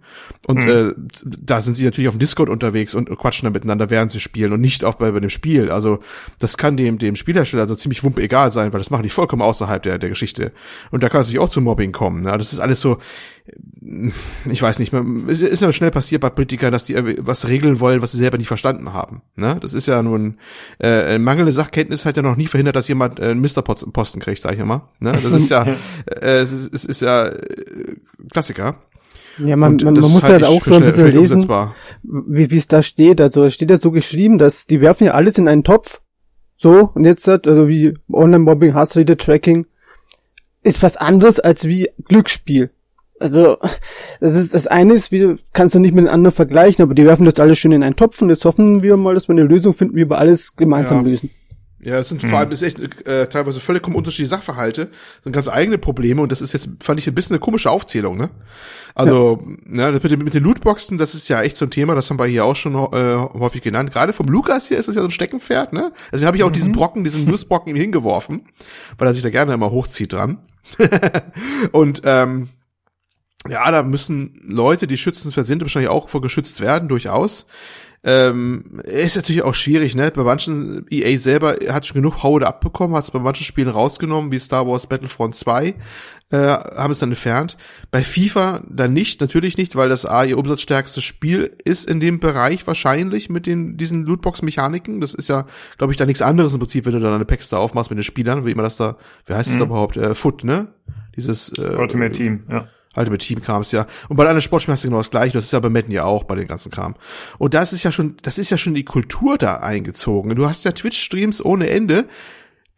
Und 0.50 0.64
äh, 0.66 0.92
da 1.24 1.60
sind 1.60 1.76
sie 1.76 1.84
natürlich 1.84 2.08
auf 2.08 2.14
dem 2.14 2.20
Discord 2.20 2.48
unterwegs 2.48 2.94
und 2.94 3.08
quatschen 3.16 3.46
dann 3.46 3.52
miteinander, 3.52 3.90
während 3.90 4.10
sie 4.10 4.20
spielen 4.20 4.52
und 4.52 4.60
nicht 4.60 4.84
auch 4.84 4.94
bei, 4.94 5.10
bei 5.10 5.20
dem 5.20 5.30
Spiel. 5.30 5.70
Also 5.70 6.00
das 6.38 6.56
kann 6.56 6.76
dem, 6.76 6.98
dem 6.98 7.16
Spielhersteller 7.16 7.62
also 7.62 7.74
ziemlich 7.74 8.02
wumpe 8.02 8.22
egal 8.22 8.50
sein, 8.50 8.72
weil 8.72 8.80
das 8.80 8.90
machen 8.90 9.02
die 9.02 9.10
vollkommen 9.10 9.42
außerhalb 9.42 9.82
der, 9.82 9.98
der 9.98 10.08
Geschichte. 10.08 10.52
Und 10.90 11.02
da 11.02 11.08
kann 11.08 11.20
es 11.20 11.28
natürlich 11.28 11.44
auch 11.44 11.48
zu 11.48 11.60
Mobbing 11.60 11.92
kommen. 11.92 12.22
Ne? 12.22 12.36
Das 12.36 12.52
ist 12.52 12.60
alles 12.60 12.80
so, 12.80 12.98
äh, 13.46 14.10
ich 14.50 14.60
weiß 14.60 14.78
nicht, 14.78 14.92
man, 14.92 15.28
es 15.28 15.42
ist 15.42 15.62
ja 15.62 15.72
schnell 15.72 15.90
passiert 15.90 16.20
bei 16.20 16.30
Politikern, 16.30 16.72
dass 16.72 16.84
die 16.84 16.96
was 17.18 17.48
regeln 17.48 17.80
wollen, 17.80 18.02
was 18.02 18.12
sie 18.12 18.18
selber 18.18 18.38
nicht 18.38 18.48
verstanden 18.48 18.92
haben. 18.92 19.22
Ne? 19.36 19.58
Das 19.60 19.74
ist 19.74 19.86
ja 19.86 20.02
nun, 20.02 20.38
äh, 20.80 21.18
mangelnde 21.18 21.52
Sachkenntnis 21.52 22.04
hat 22.04 22.16
ja 22.16 22.22
noch 22.22 22.36
nie 22.36 22.46
verhindert, 22.46 22.76
dass 22.76 22.88
jemand 22.88 23.18
äh, 23.18 23.24
einen 23.24 23.40
Misterposten 23.40 24.20
kriegt, 24.20 24.42
sag 24.42 24.54
ich 24.54 24.60
immer. 24.60 24.88
Ne? 24.98 25.12
Das 25.12 25.32
ist 25.32 25.50
ja, 25.50 25.64
äh, 25.64 26.40
es, 26.40 26.52
ist, 26.52 26.74
es 26.74 26.84
ist 26.84 27.02
ja 27.02 27.26
äh, 27.26 27.96
Klassiker. 28.32 28.76
Ja, 29.38 29.56
man, 29.56 29.76
man, 29.76 29.94
man 29.94 30.10
muss 30.10 30.24
halt 30.24 30.42
ich 30.42 30.46
auch 30.48 30.62
so 30.64 30.70
ein 30.74 30.76
schnell- 30.76 30.86
bisschen 30.86 31.06
lesen, 31.12 31.34
umsetzbar. 31.34 31.74
wie 32.02 32.56
es 32.56 32.66
da 32.66 32.82
steht. 32.82 33.20
Also 33.20 33.44
es 33.44 33.54
steht 33.54 33.70
ja 33.70 33.76
so 33.78 33.90
geschrieben, 33.90 34.38
dass 34.38 34.66
die 34.66 34.80
werfen 34.80 35.04
ja 35.04 35.12
alles 35.12 35.38
in 35.38 35.48
einen 35.48 35.64
Topf. 35.64 36.00
So, 36.56 36.90
und 36.94 37.04
jetzt 37.04 37.26
hat, 37.26 37.46
also 37.46 37.68
wie 37.68 37.94
Online-Mobbing, 38.12 38.74
Hassrede, 38.74 39.16
Tracking, 39.16 39.66
ist 40.62 40.82
was 40.82 40.98
anderes 40.98 41.40
als 41.40 41.66
wie 41.66 41.88
Glücksspiel. 42.04 42.70
Also, 43.18 43.56
das 44.20 44.32
ist, 44.34 44.52
das 44.54 44.66
eine 44.66 44.94
ist, 44.94 45.10
wie, 45.12 45.36
kannst 45.52 45.74
du 45.74 45.78
nicht 45.78 45.94
mit 45.94 46.06
dem 46.06 46.12
anderen 46.12 46.34
vergleichen, 46.34 46.82
aber 46.82 46.94
die 46.94 47.04
werfen 47.04 47.24
das 47.24 47.38
alles 47.38 47.58
schön 47.58 47.72
in 47.72 47.82
einen 47.82 47.96
Topf 47.96 48.20
und 48.20 48.28
jetzt 48.30 48.44
hoffen 48.44 48.82
wir 48.82 48.96
mal, 48.98 49.14
dass 49.14 49.28
wir 49.28 49.34
eine 49.34 49.44
Lösung 49.44 49.72
finden, 49.74 49.96
wie 49.96 50.08
wir 50.08 50.18
alles 50.18 50.56
gemeinsam 50.56 51.04
Ja. 51.04 51.10
lösen. 51.10 51.30
Ja, 51.82 51.98
es 51.98 52.10
sind 52.10 52.20
vor 52.20 52.38
allem 52.38 52.50
das 52.50 52.60
ist 52.60 52.78
echt 52.78 53.06
äh, 53.08 53.26
teilweise 53.26 53.58
völlig 53.58 53.86
unterschiedliche 53.88 54.28
Sachverhalte, 54.28 54.90
sind 55.24 55.32
ganz 55.32 55.48
eigene 55.48 55.78
Probleme 55.78 56.20
und 56.20 56.30
das 56.30 56.42
ist 56.42 56.52
jetzt, 56.52 56.68
fand 56.80 57.00
ich, 57.00 57.06
ein 57.06 57.14
bisschen 57.14 57.34
eine 57.34 57.40
komische 57.40 57.70
Aufzählung, 57.70 58.18
ne? 58.18 58.28
Also, 58.94 59.42
ne, 59.64 59.90
das 59.92 60.02
mit, 60.02 60.12
den, 60.12 60.18
mit 60.24 60.34
den 60.34 60.42
Lootboxen, 60.42 60.98
das 60.98 61.14
ist 61.14 61.28
ja 61.28 61.40
echt 61.42 61.56
so 61.56 61.64
ein 61.64 61.70
Thema, 61.70 61.94
das 61.94 62.10
haben 62.10 62.18
wir 62.18 62.26
hier 62.26 62.44
auch 62.44 62.56
schon 62.56 62.74
äh, 62.74 63.16
häufig 63.38 63.62
genannt. 63.62 63.92
Gerade 63.92 64.12
vom 64.12 64.26
Lukas 64.26 64.68
hier 64.68 64.76
ist 64.78 64.88
das 64.88 64.96
ja 64.96 65.00
so 65.00 65.08
ein 65.08 65.12
Steckenpferd, 65.12 65.72
ne? 65.72 65.92
Also 66.12 66.26
habe 66.26 66.36
ich 66.36 66.42
auch 66.42 66.52
diesen 66.52 66.72
Brocken, 66.72 67.02
diesen 67.02 67.24
Nussbrocken 67.24 67.70
ihm 67.74 67.80
hingeworfen, 67.80 68.46
weil 68.98 69.08
er 69.08 69.14
sich 69.14 69.22
da 69.22 69.30
gerne 69.30 69.54
immer 69.54 69.70
hochzieht 69.70 70.12
dran. 70.12 70.38
und 71.72 72.02
ähm, 72.04 72.50
ja, 73.48 73.70
da 73.70 73.82
müssen 73.82 74.38
Leute, 74.44 74.86
die 74.86 74.98
schützenswert 74.98 75.46
sind, 75.46 75.62
wahrscheinlich 75.62 75.90
auch 75.90 76.10
vor 76.10 76.20
geschützt 76.20 76.60
werden, 76.60 76.88
durchaus. 76.88 77.46
Ähm, 78.02 78.80
ist 78.84 79.16
natürlich 79.16 79.42
auch 79.42 79.52
schwierig, 79.52 79.94
ne? 79.94 80.10
Bei 80.10 80.22
manchen, 80.22 80.86
EA 80.88 81.18
selber 81.18 81.56
hat 81.68 81.84
schon 81.84 81.96
genug 81.96 82.22
Haue 82.22 82.40
da 82.40 82.46
abbekommen, 82.46 82.96
hat 82.96 83.04
es 83.04 83.10
bei 83.10 83.18
manchen 83.18 83.44
Spielen 83.44 83.68
rausgenommen, 83.68 84.32
wie 84.32 84.38
Star 84.38 84.66
Wars 84.66 84.86
Battlefront 84.86 85.34
2, 85.34 85.74
äh, 86.30 86.36
haben 86.36 86.92
es 86.92 87.00
dann 87.00 87.10
entfernt. 87.10 87.58
Bei 87.90 88.02
FIFA 88.02 88.62
dann 88.66 88.94
nicht, 88.94 89.20
natürlich 89.20 89.58
nicht, 89.58 89.76
weil 89.76 89.90
das 89.90 90.06
A 90.06 90.24
ihr 90.24 90.38
umsatzstärkstes 90.38 91.04
Spiel 91.04 91.54
ist 91.64 91.90
in 91.90 92.00
dem 92.00 92.20
Bereich 92.20 92.66
wahrscheinlich 92.66 93.28
mit 93.28 93.46
den, 93.46 93.76
diesen 93.76 94.06
Lootbox-Mechaniken. 94.06 95.02
Das 95.02 95.12
ist 95.12 95.28
ja, 95.28 95.46
glaube 95.76 95.92
ich, 95.92 95.98
da 95.98 96.06
nichts 96.06 96.22
anderes 96.22 96.54
im 96.54 96.58
Prinzip, 96.60 96.86
wenn 96.86 96.92
du 96.92 97.00
dann 97.00 97.12
eine 97.12 97.26
Packs 97.26 97.50
da 97.50 97.58
aufmachst 97.58 97.90
mit 97.90 97.98
den 97.98 98.04
Spielern, 98.04 98.46
wie 98.46 98.52
immer 98.52 98.62
das 98.62 98.78
da, 98.78 98.96
wie 99.26 99.34
heißt 99.34 99.50
es 99.50 99.58
da 99.58 99.64
überhaupt? 99.64 99.98
Äh, 99.98 100.14
Foot, 100.14 100.42
ne? 100.42 100.68
Dieses 101.16 101.52
äh, 101.58 101.76
Ultimate 101.76 102.12
Team, 102.12 102.44
ja. 102.48 102.66
Ultimate 102.96 103.24
Team 103.24 103.40
Krams, 103.40 103.70
ja. 103.72 103.86
Und 104.08 104.16
bei 104.16 104.24
anderen 104.24 104.42
Sportspielen 104.42 104.72
hast 104.74 104.82
du 104.84 104.88
genau 104.88 104.98
das 104.98 105.10
gleiche. 105.10 105.34
Das 105.34 105.44
ist 105.44 105.52
ja 105.52 105.60
bei 105.60 105.68
Madden 105.68 105.92
ja 105.92 106.04
auch, 106.04 106.24
bei 106.24 106.34
den 106.34 106.48
ganzen 106.48 106.72
Kram. 106.72 106.96
Und 107.38 107.54
das 107.54 107.72
ist 107.72 107.84
ja 107.84 107.92
schon, 107.92 108.16
das 108.22 108.36
ist 108.38 108.50
ja 108.50 108.58
schon 108.58 108.74
die 108.74 108.84
Kultur 108.84 109.38
da 109.38 109.56
eingezogen. 109.56 110.34
Du 110.34 110.48
hast 110.48 110.64
ja 110.64 110.72
Twitch-Streams 110.72 111.44
ohne 111.44 111.70
Ende, 111.70 112.06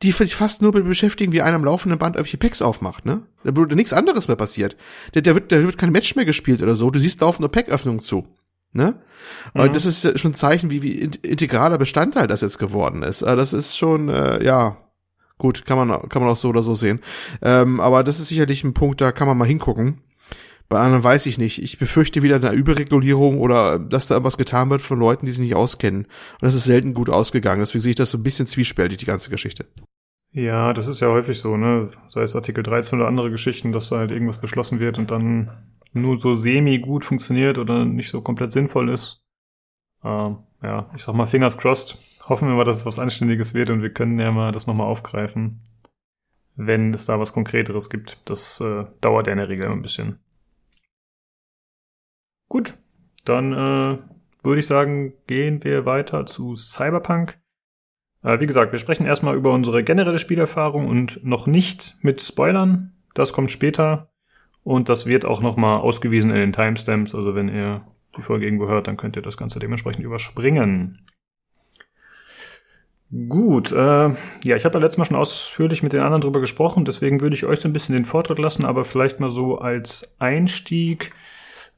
die 0.03 0.13
sich 0.13 0.35
fast 0.35 0.61
nur 0.63 0.73
damit 0.73 0.87
beschäftigen, 0.89 1.33
wie 1.33 1.41
einer 1.43 1.57
am 1.57 1.65
laufenden 1.65 1.99
Band 1.99 2.17
irgendwelche 2.17 2.37
Packs 2.37 2.61
aufmacht, 2.61 3.07
ne? 3.07 3.23
Da 3.45 3.57
würde 3.57 3.75
nichts 3.77 3.93
anderes 3.93 4.29
mehr 4.29 4.37
passiert. 4.37 4.77
Da, 5.13 5.21
da, 5.21 5.35
wird, 5.35 5.51
da 5.53 5.63
wird 5.63 5.79
kein 5.79 5.93
Match 5.93 6.15
mehr 6.17 6.25
gespielt 6.25 6.61
oder 6.61 6.75
so. 6.75 6.91
Du 6.91 6.99
siehst 6.99 7.21
laufend 7.21 7.41
nur 7.41 7.51
Packöffnungen 7.53 8.03
zu. 8.03 8.27
Ne? 8.75 8.95
Und 9.53 9.77
das 9.77 9.85
ist 9.85 10.03
ja 10.03 10.17
schon 10.17 10.31
ein 10.31 10.35
Zeichen, 10.35 10.71
wie, 10.71 10.83
wie 10.83 10.93
in- 10.93 11.13
integraler 11.23 11.77
Bestandteil 11.77 12.27
das 12.27 12.41
jetzt 12.41 12.59
geworden 12.59 13.03
ist. 13.03 13.23
Also 13.23 13.37
Das 13.37 13.53
ist 13.53 13.77
schon, 13.77 14.09
äh, 14.09 14.43
ja, 14.43 14.79
gut, 15.43 15.67
kann 15.67 15.77
man, 15.77 16.09
kann 16.09 16.23
man 16.23 16.31
auch 16.31 16.37
so 16.37 16.49
oder 16.49 16.63
so 16.63 16.75
sehen. 16.75 17.01
Ähm, 17.43 17.81
aber 17.81 18.05
das 18.05 18.21
ist 18.21 18.29
sicherlich 18.29 18.63
ein 18.65 18.75
Punkt, 18.75 19.01
da 19.01 19.13
kann 19.13 19.27
man 19.27 19.37
mal 19.37 19.47
hingucken. 19.47 19.99
Bei 20.69 20.79
anderen 20.79 21.05
weiß 21.05 21.27
ich 21.27 21.37
nicht. 21.37 21.63
Ich 21.63 21.79
befürchte 21.79 22.23
wieder 22.23 22.37
eine 22.37 22.53
Überregulierung 22.53 23.39
oder 23.39 23.79
dass 23.79 24.07
da 24.07 24.25
was 24.25 24.39
getan 24.39 24.71
wird 24.71 24.81
von 24.81 24.99
Leuten, 24.99 25.27
die 25.27 25.33
sich 25.33 25.41
nicht 25.41 25.55
auskennen. 25.55 26.05
Und 26.05 26.43
das 26.43 26.55
ist 26.55 26.65
selten 26.65 26.95
gut 26.95 27.11
ausgegangen. 27.11 27.61
Deswegen 27.61 27.83
sehe 27.83 27.91
ich 27.91 27.97
das 27.97 28.11
so 28.11 28.19
ein 28.19 28.23
bisschen 28.23 28.47
zwiespältig, 28.47 28.97
die 28.99 29.05
ganze 29.05 29.29
Geschichte. 29.29 29.67
Ja, 30.31 30.73
das 30.73 30.89
ist 30.89 31.01
ja 31.01 31.09
häufig 31.09 31.39
so, 31.39 31.59
ne? 31.59 31.91
Sei 32.07 32.23
es 32.23 32.35
Artikel 32.35 32.63
13 32.63 32.99
oder 32.99 33.09
andere 33.09 33.31
Geschichten, 33.31 33.73
dass 33.73 33.91
da 33.91 33.99
halt 33.99 34.13
irgendwas 34.13 34.41
beschlossen 34.41 34.81
wird 34.81 34.97
und 34.97 35.11
dann 35.11 35.51
nur 35.93 36.19
so 36.19 36.35
semi 36.35 36.79
gut 36.79 37.05
funktioniert 37.05 37.59
oder 37.59 37.85
nicht 37.85 38.09
so 38.09 38.23
komplett 38.23 38.53
sinnvoll 38.53 38.89
ist. 38.89 39.21
Ähm, 40.03 40.39
ja, 40.63 40.89
ich 40.97 41.03
sag 41.03 41.15
mal 41.15 41.27
fingers 41.27 41.59
crossed. 41.59 41.99
Hoffen 42.29 42.49
wir 42.49 42.55
mal, 42.55 42.65
dass 42.65 42.77
es 42.77 42.87
was 42.87 42.99
Anständiges 42.99 43.55
wird 43.55 43.71
und 43.71 43.83
wir 43.83 43.93
können 43.93 44.19
ja 44.19 44.31
mal 44.31 44.53
das 44.53 44.67
nochmal 44.67 44.87
aufgreifen, 44.87 45.61
wenn 46.55 46.95
es 46.95 47.07
da 47.07 47.19
was 47.19 47.33
Konkreteres 47.33 47.91
gibt. 47.91 48.21
Das 48.27 48.61
äh, 48.61 48.85
dauert 49.01 49.27
ja 49.27 49.33
in 49.33 49.39
der 49.39 49.49
Regel 49.49 49.71
ein 49.71 49.83
bisschen. 49.83 50.19
Gut, 52.49 52.75
dann 53.25 53.53
äh, 53.53 53.99
würde 54.43 54.61
ich 54.61 54.67
sagen, 54.67 55.15
gehen 55.27 55.65
wir 55.65 55.85
weiter 55.87 56.27
zu 56.27 56.55
Cyberpunk. 56.57 57.41
Äh, 58.23 58.41
wie 58.41 58.47
gesagt, 58.47 58.73
wir 58.73 58.79
sprechen 58.79 59.07
erstmal 59.07 59.37
über 59.37 59.53
unsere 59.53 59.83
generelle 59.83 60.19
Spielerfahrung 60.19 60.87
und 60.87 61.25
noch 61.25 61.47
nicht 61.47 61.97
mit 62.03 62.23
Spoilern. 62.23 62.93
Das 63.15 63.33
kommt 63.33 63.51
später 63.51 64.11
und 64.63 64.89
das 64.89 65.07
wird 65.07 65.25
auch 65.25 65.41
nochmal 65.41 65.81
ausgewiesen 65.81 66.31
in 66.31 66.37
den 66.37 66.53
Timestamps. 66.53 67.15
Also 67.15 67.35
wenn 67.35 67.49
ihr 67.49 67.87
die 68.17 68.23
Folge 68.23 68.45
irgendwo 68.45 68.69
hört, 68.69 68.87
dann 68.87 68.97
könnt 68.97 69.17
ihr 69.17 69.23
das 69.23 69.37
Ganze 69.37 69.59
dementsprechend 69.59 70.05
überspringen. 70.05 71.05
Gut, 73.29 73.73
äh, 73.73 73.75
ja, 73.77 74.57
ich 74.57 74.65
habe 74.65 74.79
ja 74.79 74.81
letztes 74.81 74.97
Mal 74.97 75.05
schon 75.05 75.17
ausführlich 75.17 75.83
mit 75.83 75.93
den 75.93 76.01
anderen 76.01 76.23
drüber 76.23 76.41
gesprochen, 76.41 76.87
deswegen 76.87 77.21
würde 77.21 77.37
ich 77.37 77.45
euch 77.45 77.61
so 77.61 77.69
ein 77.69 77.75
bisschen 77.75 77.95
den 77.95 78.07
Vortritt 78.07 78.39
lassen, 78.39 78.65
aber 78.65 78.87
vielleicht 78.87 79.21
mal 79.21 79.31
so 79.31 79.59
als 79.59 80.17
Einstieg 80.19 81.13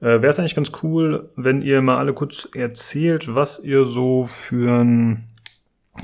äh, 0.01 0.05
wäre 0.05 0.29
es 0.29 0.39
eigentlich 0.39 0.55
ganz 0.55 0.71
cool, 0.85 1.33
wenn 1.35 1.61
ihr 1.61 1.83
mal 1.83 1.99
alle 1.99 2.15
kurz 2.15 2.49
erzählt, 2.55 3.35
was 3.35 3.59
ihr 3.59 3.85
so 3.85 4.27
für 4.27 4.85
ein 4.85 5.29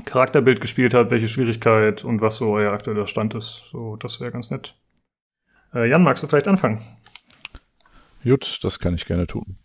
Charakterbild 0.03 0.59
gespielt 0.59 0.93
habt, 0.93 1.11
welche 1.11 1.29
Schwierigkeit 1.29 2.03
und 2.03 2.19
was 2.19 2.35
so 2.35 2.51
euer 2.51 2.73
aktueller 2.73 3.07
Stand 3.07 3.33
ist. 3.33 3.69
So, 3.71 3.95
das 3.95 4.19
wäre 4.19 4.31
ganz 4.31 4.51
nett. 4.51 4.75
Äh, 5.73 5.89
Jan, 5.89 6.03
magst 6.03 6.23
du 6.23 6.27
vielleicht 6.27 6.49
anfangen? 6.49 6.81
Gut, 8.25 8.59
das 8.63 8.79
kann 8.79 8.95
ich 8.95 9.05
gerne 9.05 9.27
tun. 9.27 9.57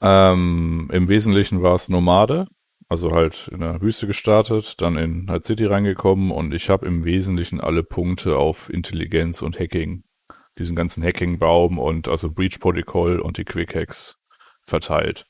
Ähm, 0.00 0.88
Im 0.92 1.08
Wesentlichen 1.08 1.60
war 1.60 1.74
es 1.74 1.88
Nomade, 1.88 2.46
also 2.92 3.12
halt 3.12 3.48
in 3.50 3.60
der 3.60 3.80
Wüste 3.80 4.06
gestartet, 4.06 4.82
dann 4.82 4.98
in 4.98 5.24
Night 5.24 5.46
City 5.46 5.64
reingekommen 5.64 6.30
und 6.30 6.52
ich 6.52 6.68
habe 6.68 6.84
im 6.84 7.06
Wesentlichen 7.06 7.58
alle 7.58 7.82
Punkte 7.82 8.36
auf 8.36 8.68
Intelligenz 8.68 9.40
und 9.40 9.58
Hacking, 9.58 10.04
diesen 10.58 10.76
ganzen 10.76 11.02
Hacking-Baum 11.02 11.78
und 11.78 12.06
also 12.06 12.30
Breach 12.30 12.60
Protocol 12.60 13.18
und 13.18 13.38
die 13.38 13.44
Quick 13.44 13.74
Hacks 13.74 14.18
verteilt. 14.66 15.26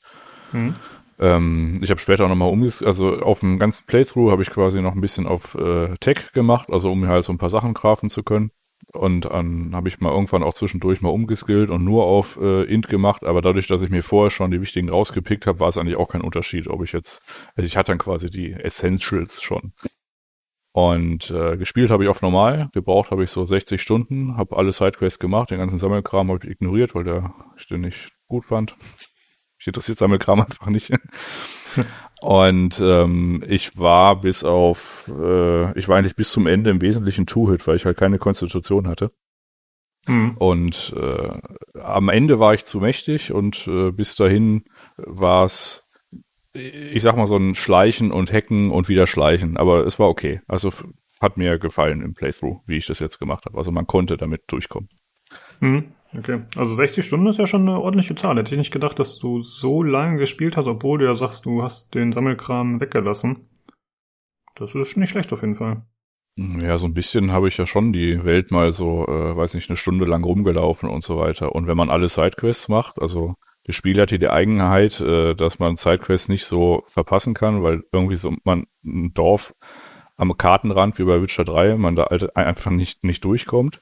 Hm. 0.51 0.75
Ähm, 1.19 1.79
ich 1.81 1.89
habe 1.89 2.01
später 2.01 2.25
auch 2.25 2.29
nochmal 2.29 2.51
umges, 2.51 2.83
also 2.83 3.19
auf 3.19 3.39
dem 3.39 3.59
ganzen 3.59 3.85
Playthrough 3.85 4.29
habe 4.29 4.41
ich 4.41 4.49
quasi 4.49 4.81
noch 4.81 4.93
ein 4.93 5.01
bisschen 5.01 5.25
auf 5.25 5.55
äh, 5.55 5.95
Tech 6.01 6.33
gemacht, 6.33 6.67
also 6.69 6.91
um 6.91 6.99
mir 6.99 7.07
halt 7.07 7.23
so 7.23 7.31
ein 7.31 7.37
paar 7.37 7.49
Sachen 7.49 7.73
grafen 7.73 8.09
zu 8.09 8.23
können. 8.23 8.51
Und 8.93 9.21
dann 9.21 9.71
habe 9.73 9.89
ich 9.89 9.99
mal 9.99 10.11
irgendwann 10.11 10.43
auch 10.43 10.53
zwischendurch 10.53 11.01
mal 11.01 11.09
umgeskillt 11.09 11.71
und 11.71 11.83
nur 11.83 12.05
auf 12.05 12.37
äh, 12.39 12.63
Int 12.63 12.87
gemacht, 12.89 13.23
aber 13.23 13.41
dadurch, 13.41 13.67
dass 13.67 13.81
ich 13.81 13.89
mir 13.89 14.03
vorher 14.03 14.29
schon 14.29 14.51
die 14.51 14.61
wichtigen 14.61 14.89
rausgepickt 14.89 15.47
habe, 15.47 15.59
war 15.59 15.69
es 15.69 15.77
eigentlich 15.77 15.97
auch 15.97 16.09
kein 16.09 16.21
Unterschied, 16.21 16.67
ob 16.67 16.83
ich 16.83 16.91
jetzt, 16.91 17.23
also 17.55 17.65
ich 17.65 17.75
hatte 17.75 17.91
dann 17.91 17.97
quasi 17.97 18.29
die 18.29 18.53
Essentials 18.53 19.41
schon. 19.41 19.73
Und 20.73 21.31
äh, 21.31 21.57
gespielt 21.57 21.91
habe 21.91 22.03
ich 22.03 22.09
auf 22.09 22.21
normal, 22.21 22.69
gebraucht 22.73 23.11
habe 23.11 23.23
ich 23.23 23.31
so 23.31 23.45
60 23.45 23.81
Stunden, 23.81 24.37
habe 24.37 24.57
alle 24.57 24.73
Sidequests 24.73 25.19
gemacht, 25.19 25.49
den 25.49 25.59
ganzen 25.59 25.77
Sammelkram 25.79 26.29
habe 26.29 26.39
ich 26.43 26.51
ignoriert, 26.51 26.93
weil 26.93 27.03
der 27.03 27.33
ich 27.57 27.67
den 27.67 27.81
nicht 27.81 28.11
gut 28.27 28.45
fand. 28.45 28.75
Ich 29.59 29.67
interessiert 29.67 29.97
Sammelkram 29.97 30.41
einfach 30.41 30.69
nicht. 30.69 30.91
Und 32.23 32.79
ähm, 32.81 33.43
ich 33.47 33.77
war 33.77 34.21
bis 34.21 34.45
auf, 34.45 35.11
äh, 35.13 35.77
ich 35.77 35.89
war 35.89 35.97
eigentlich 35.97 36.15
bis 36.15 36.31
zum 36.31 36.47
Ende 36.47 36.69
im 36.69 36.81
Wesentlichen 36.81 37.25
Two-Hit, 37.25 37.67
weil 37.67 37.75
ich 37.75 37.85
halt 37.85 37.97
keine 37.97 38.17
Konstitution 38.17 38.87
hatte. 38.87 39.11
Mhm. 40.07 40.37
Und 40.37 40.95
äh, 40.97 41.31
am 41.79 42.07
Ende 42.07 42.39
war 42.39 42.53
ich 42.53 42.63
zu 42.63 42.79
mächtig 42.79 43.33
und 43.33 43.67
äh, 43.67 43.91
bis 43.91 44.15
dahin 44.15 44.63
war 44.95 45.43
es, 45.43 45.85
ich 46.53 47.01
sag 47.01 47.17
mal, 47.17 47.27
so 47.27 47.35
ein 47.35 47.55
Schleichen 47.55 48.11
und 48.13 48.31
Hacken 48.31 48.71
und 48.71 48.87
wieder 48.87 49.05
Schleichen. 49.05 49.57
Aber 49.57 49.85
es 49.85 49.99
war 49.99 50.07
okay. 50.07 50.39
Also 50.47 50.71
hat 51.19 51.35
mir 51.35 51.59
gefallen 51.59 52.01
im 52.01 52.13
Playthrough, 52.13 52.61
wie 52.67 52.77
ich 52.77 52.85
das 52.85 52.99
jetzt 52.99 53.19
gemacht 53.19 53.45
habe. 53.45 53.57
Also 53.57 53.71
man 53.71 53.85
konnte 53.85 54.15
damit 54.15 54.43
durchkommen. 54.47 54.87
Mhm. 55.59 55.91
Okay, 56.17 56.43
also 56.55 56.73
60 56.73 57.03
Stunden 57.03 57.27
ist 57.27 57.39
ja 57.39 57.47
schon 57.47 57.67
eine 57.67 57.79
ordentliche 57.79 58.15
Zahl. 58.15 58.37
Hätte 58.37 58.51
ich 58.51 58.57
nicht 58.57 58.73
gedacht, 58.73 58.99
dass 58.99 59.17
du 59.17 59.41
so 59.41 59.81
lange 59.81 60.17
gespielt 60.17 60.57
hast, 60.57 60.67
obwohl 60.67 60.99
du 60.99 61.05
ja 61.05 61.15
sagst, 61.15 61.45
du 61.45 61.63
hast 61.63 61.95
den 61.95 62.11
Sammelkram 62.11 62.79
weggelassen. 62.79 63.49
Das 64.55 64.75
ist 64.75 64.97
nicht 64.97 65.09
schlecht 65.09 65.33
auf 65.33 65.41
jeden 65.41 65.55
Fall. 65.55 65.83
Ja, 66.35 66.77
so 66.77 66.85
ein 66.85 66.93
bisschen 66.93 67.31
habe 67.31 67.47
ich 67.47 67.57
ja 67.57 67.67
schon 67.67 67.93
die 67.93 68.23
Welt 68.23 68.51
mal 68.51 68.73
so, 68.73 69.05
äh, 69.07 69.35
weiß 69.35 69.53
nicht, 69.55 69.69
eine 69.69 69.77
Stunde 69.77 70.05
lang 70.05 70.23
rumgelaufen 70.23 70.89
und 70.89 71.03
so 71.03 71.17
weiter. 71.17 71.53
Und 71.53 71.67
wenn 71.67 71.77
man 71.77 71.89
alle 71.89 72.09
Sidequests 72.09 72.69
macht, 72.69 72.99
also 72.99 73.35
das 73.65 73.75
Spiel 73.75 73.99
hat 73.99 74.09
hier 74.09 74.19
die 74.19 74.29
Eigenheit, 74.29 74.99
äh, 74.99 75.35
dass 75.35 75.59
man 75.59 75.75
Sidequests 75.75 76.29
nicht 76.29 76.45
so 76.45 76.83
verpassen 76.87 77.33
kann, 77.33 77.63
weil 77.63 77.83
irgendwie 77.91 78.17
so 78.17 78.33
man 78.43 78.65
ein 78.83 79.13
Dorf 79.13 79.55
am 80.15 80.35
Kartenrand 80.37 80.99
wie 80.99 81.05
bei 81.05 81.21
Witcher 81.21 81.43
3, 81.43 81.75
man 81.75 81.95
da 81.95 82.05
einfach 82.05 82.71
nicht, 82.71 83.03
nicht 83.03 83.23
durchkommt 83.25 83.81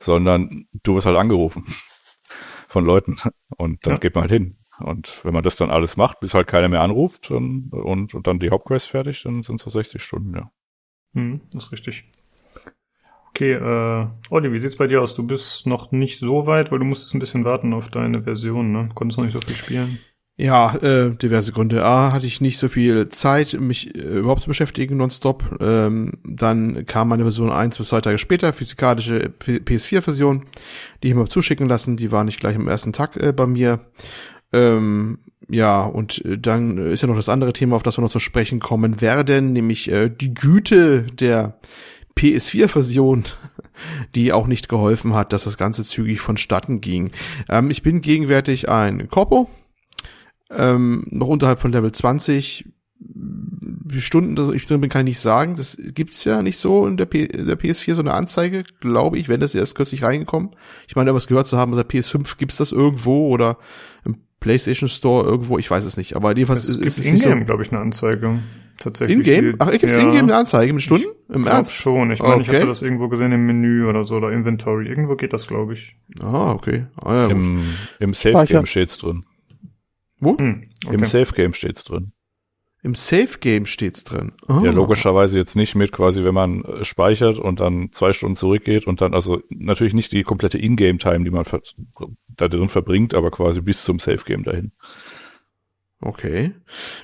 sondern 0.00 0.66
du 0.82 0.96
wirst 0.96 1.06
halt 1.06 1.16
angerufen 1.16 1.64
von 2.68 2.84
Leuten 2.84 3.16
und 3.56 3.86
dann 3.86 3.94
ja. 3.94 3.98
geht 3.98 4.14
man 4.14 4.22
halt 4.22 4.32
hin. 4.32 4.56
Und 4.80 5.22
wenn 5.24 5.34
man 5.34 5.44
das 5.44 5.56
dann 5.56 5.70
alles 5.70 5.96
macht, 5.96 6.20
bis 6.20 6.32
halt 6.32 6.46
keiner 6.46 6.68
mehr 6.68 6.80
anruft 6.80 7.30
und, 7.30 7.70
und, 7.72 8.14
und 8.14 8.26
dann 8.26 8.38
die 8.38 8.50
Hauptquest 8.50 8.88
fertig, 8.88 9.22
dann 9.24 9.42
sind 9.42 9.56
es 9.56 9.64
so 9.64 9.70
60 9.70 10.02
Stunden, 10.02 10.34
ja. 10.34 10.50
Hm, 11.12 11.42
das 11.52 11.64
ist 11.64 11.72
richtig. 11.72 12.04
Okay, 13.30 13.52
äh, 13.52 14.06
Olli, 14.30 14.52
wie 14.52 14.58
sieht's 14.58 14.76
bei 14.76 14.86
dir 14.86 15.02
aus? 15.02 15.14
Du 15.14 15.26
bist 15.26 15.66
noch 15.66 15.92
nicht 15.92 16.18
so 16.18 16.46
weit, 16.46 16.72
weil 16.72 16.78
du 16.78 16.84
musstest 16.84 17.14
ein 17.14 17.20
bisschen 17.20 17.44
warten 17.44 17.72
auf 17.72 17.88
deine 17.88 18.22
Version, 18.22 18.72
ne? 18.72 18.88
Konntest 18.94 19.18
noch 19.18 19.24
nicht 19.24 19.34
so 19.34 19.40
viel 19.40 19.56
spielen. 19.56 19.98
Ja, 20.40 20.74
äh, 20.76 21.10
diverse 21.10 21.52
Gründe. 21.52 21.84
A, 21.84 22.12
hatte 22.12 22.24
ich 22.24 22.40
nicht 22.40 22.56
so 22.56 22.68
viel 22.68 23.10
Zeit, 23.10 23.60
mich 23.60 23.94
äh, 23.94 23.98
überhaupt 23.98 24.40
zu 24.42 24.48
beschäftigen 24.48 24.96
nonstop. 24.96 25.44
Ähm, 25.60 26.12
dann 26.24 26.86
kam 26.86 27.08
meine 27.08 27.24
Version 27.24 27.52
1 27.52 27.76
bis 27.76 27.90
zwei 27.90 28.00
Tage 28.00 28.16
später, 28.16 28.54
physikalische 28.54 29.30
PS4-Version, 29.38 30.46
die 31.02 31.08
ich 31.08 31.14
mir 31.14 31.26
zuschicken 31.26 31.68
lassen. 31.68 31.98
Die 31.98 32.10
war 32.10 32.24
nicht 32.24 32.40
gleich 32.40 32.56
am 32.56 32.68
ersten 32.68 32.94
Tag 32.94 33.18
äh, 33.18 33.34
bei 33.34 33.46
mir. 33.46 33.80
Ähm, 34.50 35.18
ja, 35.50 35.82
und 35.82 36.24
äh, 36.24 36.38
dann 36.38 36.78
ist 36.78 37.02
ja 37.02 37.08
noch 37.08 37.16
das 37.16 37.28
andere 37.28 37.52
Thema, 37.52 37.76
auf 37.76 37.82
das 37.82 37.98
wir 37.98 38.02
noch 38.02 38.10
zu 38.10 38.18
sprechen 38.18 38.60
kommen 38.60 39.02
werden, 39.02 39.52
nämlich 39.52 39.92
äh, 39.92 40.08
die 40.08 40.32
Güte 40.32 41.02
der 41.02 41.58
PS4-Version, 42.16 43.24
die 44.14 44.32
auch 44.32 44.46
nicht 44.46 44.70
geholfen 44.70 45.12
hat, 45.14 45.34
dass 45.34 45.44
das 45.44 45.58
Ganze 45.58 45.84
zügig 45.84 46.20
vonstatten 46.20 46.80
ging. 46.80 47.10
Ähm, 47.50 47.68
ich 47.68 47.82
bin 47.82 48.00
gegenwärtig 48.00 48.70
ein 48.70 49.08
Corpo, 49.10 49.50
ähm, 50.50 51.06
noch 51.10 51.28
unterhalb 51.28 51.58
von 51.58 51.72
Level 51.72 51.92
20. 51.92 52.68
Wie 52.98 54.00
Stunden 54.00 54.54
ich 54.54 54.66
drin 54.66 54.80
bin, 54.80 54.90
kann 54.90 55.06
ich 55.06 55.16
nicht 55.16 55.20
sagen. 55.20 55.56
Das 55.56 55.76
gibt's 55.94 56.24
ja 56.24 56.42
nicht 56.42 56.58
so 56.58 56.86
in 56.86 56.96
der, 56.96 57.06
P 57.06 57.26
der 57.26 57.58
PS4, 57.58 57.94
so 57.94 58.02
eine 58.02 58.14
Anzeige, 58.14 58.64
glaube 58.80 59.18
ich, 59.18 59.28
wenn 59.28 59.40
das 59.40 59.54
erst 59.54 59.74
kürzlich 59.74 60.02
reingekommen. 60.02 60.50
Ich 60.86 60.96
meine, 60.96 61.14
was 61.14 61.26
gehört 61.26 61.46
zu 61.46 61.56
haben, 61.56 61.74
seit 61.74 61.90
PS5 61.90 62.36
gibt's 62.36 62.58
das 62.58 62.72
irgendwo 62.72 63.28
oder 63.28 63.58
im 64.04 64.18
PlayStation 64.38 64.88
Store 64.88 65.26
irgendwo, 65.26 65.58
ich 65.58 65.70
weiß 65.70 65.84
es 65.84 65.96
nicht. 65.96 66.14
Aber 66.14 66.36
jedenfalls 66.36 66.68
es 66.68 66.76
ist 66.76 66.98
es 66.98 67.06
in 67.06 67.18
Game, 67.18 67.38
so, 67.40 67.44
glaube 67.46 67.62
ich, 67.62 67.72
eine 67.72 67.80
Anzeige. 67.80 68.40
Tatsächlich. 68.80 69.18
In-Game? 69.18 69.56
Ach, 69.58 69.70
gibt's 69.70 69.96
ja. 69.96 70.02
In-Game 70.02 70.24
eine 70.24 70.36
Anzeige 70.36 70.72
mit 70.72 70.82
Stunden? 70.82 71.04
Ich 71.28 71.34
Im 71.34 71.46
Ernst? 71.46 71.74
schon. 71.74 72.10
Ich 72.10 72.20
meine, 72.20 72.36
okay. 72.36 72.42
ich 72.42 72.48
habe 72.48 72.66
das 72.66 72.80
irgendwo 72.80 73.08
gesehen 73.08 73.30
im 73.30 73.44
Menü 73.44 73.86
oder 73.86 74.04
so, 74.04 74.16
oder 74.16 74.32
Inventory. 74.32 74.88
Irgendwo 74.88 75.16
geht 75.16 75.34
das, 75.34 75.46
glaube 75.46 75.74
ich. 75.74 75.96
Ah, 76.22 76.52
okay. 76.52 76.86
Ah, 76.96 77.14
ja, 77.14 77.26
Im, 77.28 77.62
im 77.98 78.14
Safe-Game 78.14 78.64
steht's 78.64 78.96
drin. 78.96 79.24
Wo? 80.20 80.36
Hm, 80.38 80.68
okay. 80.84 80.94
Im 80.94 81.04
Safe 81.04 81.32
Game 81.34 81.54
steht's 81.54 81.84
drin. 81.84 82.12
Im 82.82 82.94
Safe 82.94 83.38
Game 83.40 83.66
steht's 83.66 84.04
drin. 84.04 84.32
Oh. 84.48 84.60
Ja, 84.64 84.70
logischerweise 84.70 85.36
jetzt 85.36 85.54
nicht 85.54 85.74
mit 85.74 85.92
quasi, 85.92 86.24
wenn 86.24 86.34
man 86.34 86.64
äh, 86.64 86.84
speichert 86.84 87.38
und 87.38 87.60
dann 87.60 87.92
zwei 87.92 88.12
Stunden 88.12 88.36
zurückgeht 88.36 88.86
und 88.86 89.02
dann, 89.02 89.12
also 89.12 89.42
natürlich 89.50 89.92
nicht 89.92 90.12
die 90.12 90.22
komplette 90.22 90.58
Ingame-Time, 90.58 91.24
die 91.24 91.30
man 91.30 91.44
da 92.28 92.48
drin 92.48 92.70
verbringt, 92.70 93.12
aber 93.12 93.30
quasi 93.30 93.60
bis 93.60 93.84
zum 93.84 93.98
Safe 93.98 94.24
Game 94.24 94.44
dahin. 94.44 94.72
Okay. 96.00 96.52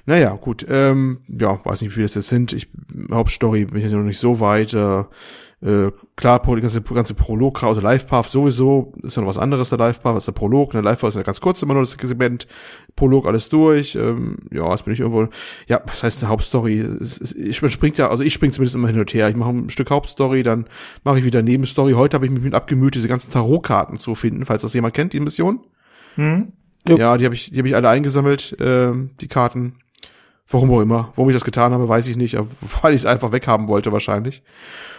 Naja, 0.06 0.34
gut. 0.36 0.64
Ähm, 0.68 1.20
ja, 1.28 1.62
weiß 1.62 1.82
nicht, 1.82 1.90
wie 1.90 1.94
viele 1.94 2.06
das 2.06 2.14
jetzt 2.14 2.28
sind. 2.28 2.54
Ich, 2.54 2.68
Hauptstory 3.10 3.66
bin 3.66 3.84
ich 3.84 3.92
noch 3.92 4.02
nicht 4.02 4.18
so 4.18 4.40
weit. 4.40 4.72
Äh, 4.72 5.04
äh, 5.66 5.90
klar, 6.14 6.40
die 6.46 6.60
ganze, 6.60 6.80
ganze 6.80 7.14
Prolog, 7.14 7.64
also 7.64 7.80
Live-Path 7.80 8.30
sowieso, 8.30 8.92
ist 9.02 9.16
ja 9.16 9.22
noch 9.22 9.28
was 9.28 9.36
anderes, 9.36 9.70
der 9.70 9.78
Live-Path, 9.78 10.14
als 10.14 10.26
der 10.26 10.32
Prolog. 10.32 10.70
Der 10.70 10.82
Live-Path 10.82 11.10
ist 11.10 11.16
ja 11.16 11.22
ganz 11.22 11.40
kurz 11.40 11.60
immer 11.60 11.74
nur 11.74 11.82
das 11.82 11.90
Segment. 11.90 12.46
Prolog 12.94 13.26
alles 13.26 13.48
durch. 13.48 13.96
Ähm, 13.96 14.36
ja, 14.52 14.70
jetzt 14.70 14.84
bin 14.84 14.94
ich 14.94 15.00
irgendwo, 15.00 15.26
ja, 15.66 15.82
was 15.84 16.04
heißt 16.04 16.22
eine 16.22 16.30
Hauptstory? 16.30 16.86
Ich, 17.36 17.60
man 17.60 17.70
springt 17.72 17.98
ja, 17.98 18.08
also 18.08 18.22
ich 18.22 18.32
springe 18.32 18.52
zumindest 18.52 18.76
immer 18.76 18.86
hin 18.86 19.00
und 19.00 19.12
her. 19.12 19.28
Ich 19.28 19.34
mache 19.34 19.50
ein 19.50 19.68
Stück 19.68 19.90
Hauptstory, 19.90 20.44
dann 20.44 20.66
mache 21.02 21.18
ich 21.18 21.24
wieder 21.24 21.42
Nebenstory. 21.42 21.94
Heute 21.94 22.14
habe 22.14 22.26
ich 22.26 22.30
mich 22.30 22.44
mit 22.44 22.54
abgemüht, 22.54 22.94
diese 22.94 23.08
ganzen 23.08 23.32
Tarotkarten 23.32 23.96
zu 23.96 24.14
finden, 24.14 24.44
falls 24.44 24.62
das 24.62 24.72
jemand 24.72 24.94
kennt, 24.94 25.14
die 25.14 25.20
Mission. 25.20 25.60
Hm? 26.14 26.52
Ja, 26.88 27.16
die 27.16 27.24
habe 27.24 27.34
ich, 27.34 27.50
die 27.50 27.58
habe 27.58 27.68
ich 27.68 27.74
alle 27.74 27.88
eingesammelt, 27.88 28.58
äh, 28.60 28.92
die 29.20 29.26
Karten. 29.26 29.74
Warum 30.48 30.70
auch 30.70 30.80
immer. 30.80 31.12
Warum 31.16 31.28
ich 31.28 31.36
das 31.36 31.44
getan 31.44 31.72
habe, 31.72 31.88
weiß 31.88 32.06
ich 32.08 32.16
nicht, 32.16 32.36
weil 32.82 32.94
ich 32.94 33.02
es 33.02 33.06
einfach 33.06 33.32
weghaben 33.32 33.68
wollte 33.68 33.92
wahrscheinlich. 33.92 34.42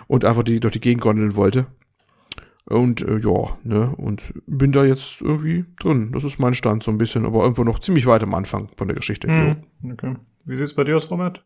Und 0.08 0.26
einfach 0.26 0.44
die 0.44 0.60
durch 0.60 0.74
die 0.74 0.82
Gegend 0.82 1.02
gondeln 1.02 1.36
wollte. 1.36 1.68
Und 2.66 3.02
äh, 3.02 3.18
ja, 3.20 3.58
ne, 3.64 3.94
und 3.96 4.34
bin 4.46 4.74
da 4.74 4.84
jetzt 4.84 5.22
irgendwie 5.22 5.66
drin. 5.80 6.12
Das 6.12 6.26
ist 6.26 6.38
mein 6.38 6.54
Stand 6.54 6.84
so 6.84 6.92
ein 6.92 6.98
bisschen, 6.98 7.26
aber 7.26 7.44
irgendwo 7.44 7.64
noch 7.64 7.80
ziemlich 7.80 8.06
weit 8.08 8.24
am 8.24 8.36
Anfang 8.36 8.70
von 8.76 8.90
der 8.90 8.96
Geschichte. 8.96 9.28
Hm, 9.28 9.64
okay. 9.92 10.16
Wie 10.46 10.58
sieht's 10.58 10.74
bei 10.74 10.84
dir 10.84 10.98
aus, 10.98 11.10
Robert? 11.10 11.46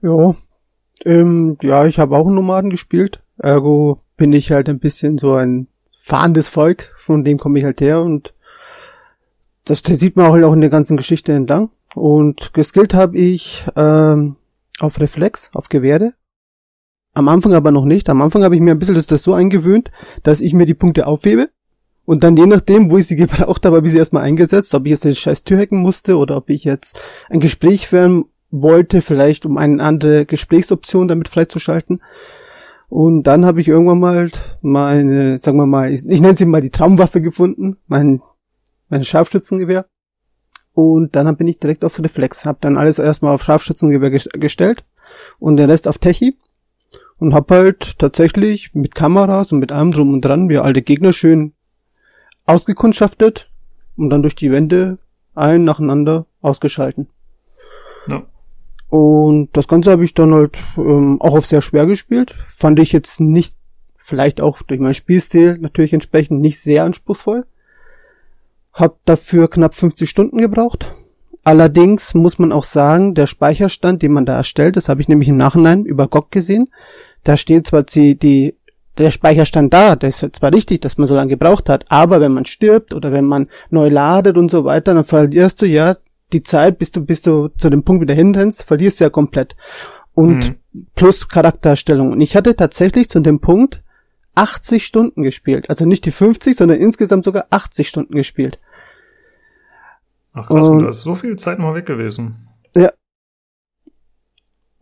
Ja, 0.00 0.34
ähm, 1.04 1.56
ja, 1.60 1.86
ich 1.86 1.98
habe 1.98 2.16
auch 2.16 2.26
einen 2.26 2.36
Nomaden 2.36 2.70
gespielt. 2.70 3.22
Ergo 3.38 4.00
bin 4.16 4.32
ich 4.32 4.52
halt 4.52 4.68
ein 4.68 4.78
bisschen 4.78 5.18
so 5.18 5.34
ein 5.34 5.66
fahrendes 5.98 6.48
Volk, 6.48 6.94
von 6.98 7.24
dem 7.24 7.38
komme 7.38 7.58
ich 7.58 7.64
halt 7.64 7.80
her 7.80 8.00
und 8.00 8.34
das, 9.64 9.82
das 9.82 9.98
sieht 9.98 10.16
man 10.16 10.26
auch 10.26 10.52
in 10.52 10.60
der 10.60 10.70
ganzen 10.70 10.96
Geschichte 10.96 11.32
entlang. 11.32 11.70
Und 11.94 12.52
geskillt 12.54 12.94
habe 12.94 13.16
ich 13.18 13.66
ähm, 13.76 14.36
auf 14.80 15.00
Reflex, 15.00 15.50
auf 15.54 15.68
Gewehre. 15.68 16.14
Am 17.12 17.28
Anfang 17.28 17.54
aber 17.54 17.70
noch 17.70 17.84
nicht. 17.84 18.08
Am 18.08 18.20
Anfang 18.20 18.42
habe 18.42 18.56
ich 18.56 18.60
mir 18.60 18.72
ein 18.72 18.78
bisschen 18.78 19.02
das, 19.06 19.22
so 19.22 19.34
eingewöhnt, 19.34 19.90
dass 20.22 20.40
ich 20.40 20.52
mir 20.52 20.66
die 20.66 20.74
Punkte 20.74 21.06
aufhebe 21.06 21.50
und 22.04 22.22
dann 22.22 22.36
je 22.36 22.46
nachdem, 22.46 22.90
wo 22.90 22.98
ich 22.98 23.06
sie 23.06 23.16
gebraucht 23.16 23.64
habe, 23.64 23.76
habe 23.76 23.86
ich 23.86 23.92
sie 23.92 23.98
erstmal 23.98 24.24
eingesetzt, 24.24 24.74
ob 24.74 24.84
ich 24.86 24.90
jetzt 24.90 25.06
eine 25.06 25.14
scheiß 25.14 25.44
Tür 25.44 25.58
hacken 25.58 25.78
musste 25.78 26.16
oder 26.16 26.36
ob 26.36 26.50
ich 26.50 26.64
jetzt 26.64 27.00
ein 27.28 27.40
Gespräch 27.40 27.88
führen 27.88 28.26
wollte, 28.50 29.00
vielleicht 29.00 29.46
um 29.46 29.56
eine 29.56 29.82
andere 29.82 30.26
Gesprächsoption 30.26 31.08
damit 31.08 31.28
freizuschalten. 31.28 32.02
Und 32.88 33.24
dann 33.24 33.44
habe 33.44 33.60
ich 33.60 33.68
irgendwann 33.68 33.98
mal 33.98 34.30
meine, 34.60 35.40
sagen 35.40 35.56
wir 35.56 35.66
mal, 35.66 35.92
ich, 35.92 36.06
ich 36.06 36.20
nenne 36.20 36.36
sie 36.36 36.44
mal 36.44 36.60
die 36.60 36.70
Traumwaffe 36.70 37.20
gefunden, 37.20 37.78
mein, 37.86 38.22
mein 38.88 39.02
Scharfschützengewehr. 39.02 39.86
Und 40.74 41.14
dann 41.14 41.36
bin 41.36 41.46
ich 41.46 41.60
direkt 41.60 41.84
auf 41.84 41.98
Reflex, 42.00 42.44
habe 42.44 42.58
dann 42.60 42.76
alles 42.76 42.98
erstmal 42.98 43.34
auf 43.34 43.44
Scharfschützengewehr 43.44 44.10
gestellt 44.10 44.84
und 45.38 45.56
den 45.56 45.70
Rest 45.70 45.86
auf 45.86 45.98
Techie 45.98 46.36
und 47.18 47.32
hab 47.32 47.50
halt 47.50 47.98
tatsächlich 47.98 48.74
mit 48.74 48.94
Kameras 48.94 49.52
und 49.52 49.60
mit 49.60 49.70
allem 49.70 49.92
drum 49.92 50.12
und 50.12 50.22
dran 50.22 50.48
wir 50.48 50.64
alte 50.64 50.82
Gegner 50.82 51.12
schön 51.12 51.52
ausgekundschaftet 52.44 53.50
und 53.96 54.10
dann 54.10 54.22
durch 54.22 54.34
die 54.34 54.50
Wände 54.50 54.98
ein 55.34 55.64
nacheinander 55.64 56.26
ausgeschalten. 56.40 57.08
Ja. 58.08 58.24
Und 58.88 59.50
das 59.52 59.68
Ganze 59.68 59.92
habe 59.92 60.04
ich 60.04 60.14
dann 60.14 60.34
halt 60.34 60.58
ähm, 60.76 61.20
auch 61.20 61.36
auf 61.36 61.46
sehr 61.46 61.62
schwer 61.62 61.86
gespielt. 61.86 62.34
Fand 62.48 62.78
ich 62.78 62.92
jetzt 62.92 63.20
nicht, 63.20 63.56
vielleicht 63.96 64.40
auch 64.40 64.62
durch 64.62 64.80
meinen 64.80 64.94
Spielstil 64.94 65.58
natürlich 65.58 65.92
entsprechend 65.92 66.40
nicht 66.40 66.60
sehr 66.60 66.84
anspruchsvoll. 66.84 67.46
Hab 68.74 68.98
dafür 69.06 69.48
knapp 69.48 69.74
50 69.74 70.08
Stunden 70.10 70.38
gebraucht. 70.38 70.90
Allerdings 71.44 72.14
muss 72.14 72.38
man 72.38 72.52
auch 72.52 72.64
sagen, 72.64 73.14
der 73.14 73.26
Speicherstand, 73.26 74.02
den 74.02 74.12
man 74.12 74.26
da 74.26 74.36
erstellt, 74.36 74.76
das 74.76 74.88
habe 74.88 75.00
ich 75.00 75.08
nämlich 75.08 75.28
im 75.28 75.36
Nachhinein 75.36 75.84
über 75.84 76.08
GOG 76.08 76.30
gesehen, 76.30 76.70
da 77.22 77.36
steht 77.36 77.66
zwar 77.66 77.82
die, 77.82 78.18
die 78.18 78.54
der 78.96 79.10
Speicherstand 79.10 79.74
da, 79.74 79.96
das 79.96 80.22
ist 80.22 80.36
zwar 80.36 80.52
richtig, 80.52 80.80
dass 80.80 80.98
man 80.98 81.06
so 81.06 81.14
lange 81.14 81.30
gebraucht 81.30 81.68
hat, 81.68 81.84
aber 81.88 82.20
wenn 82.20 82.32
man 82.32 82.44
stirbt 82.44 82.94
oder 82.94 83.12
wenn 83.12 83.24
man 83.24 83.48
neu 83.70 83.88
ladet 83.88 84.36
und 84.36 84.50
so 84.50 84.64
weiter, 84.64 84.94
dann 84.94 85.04
verlierst 85.04 85.60
du 85.62 85.66
ja 85.66 85.96
die 86.32 86.42
Zeit, 86.42 86.78
bis 86.78 86.92
du, 86.92 87.04
bis 87.04 87.22
du 87.22 87.48
zu 87.48 87.70
dem 87.70 87.82
Punkt 87.82 88.02
wieder 88.02 88.14
hinrennst, 88.14 88.62
verlierst 88.62 89.00
du 89.00 89.04
ja 89.04 89.10
komplett. 89.10 89.56
Und 90.14 90.56
mhm. 90.72 90.86
plus 90.94 91.28
Charakterstellung. 91.28 92.12
Und 92.12 92.20
ich 92.20 92.36
hatte 92.36 92.54
tatsächlich 92.54 93.08
zu 93.08 93.20
dem 93.20 93.40
Punkt 93.40 93.82
80 94.34 94.84
Stunden 94.84 95.22
gespielt. 95.22 95.68
Also 95.70 95.86
nicht 95.86 96.04
die 96.06 96.12
50, 96.12 96.56
sondern 96.56 96.78
insgesamt 96.78 97.24
sogar 97.24 97.46
80 97.50 97.88
Stunden 97.88 98.14
gespielt. 98.14 98.60
Ach 100.32 100.46
krass, 100.46 100.68
und 100.68 100.82
da 100.82 100.88
ist 100.88 101.02
so 101.02 101.14
viel 101.14 101.36
Zeit 101.36 101.58
mal 101.58 101.74
weg 101.74 101.86
gewesen. 101.86 102.48
Ja, 102.74 102.90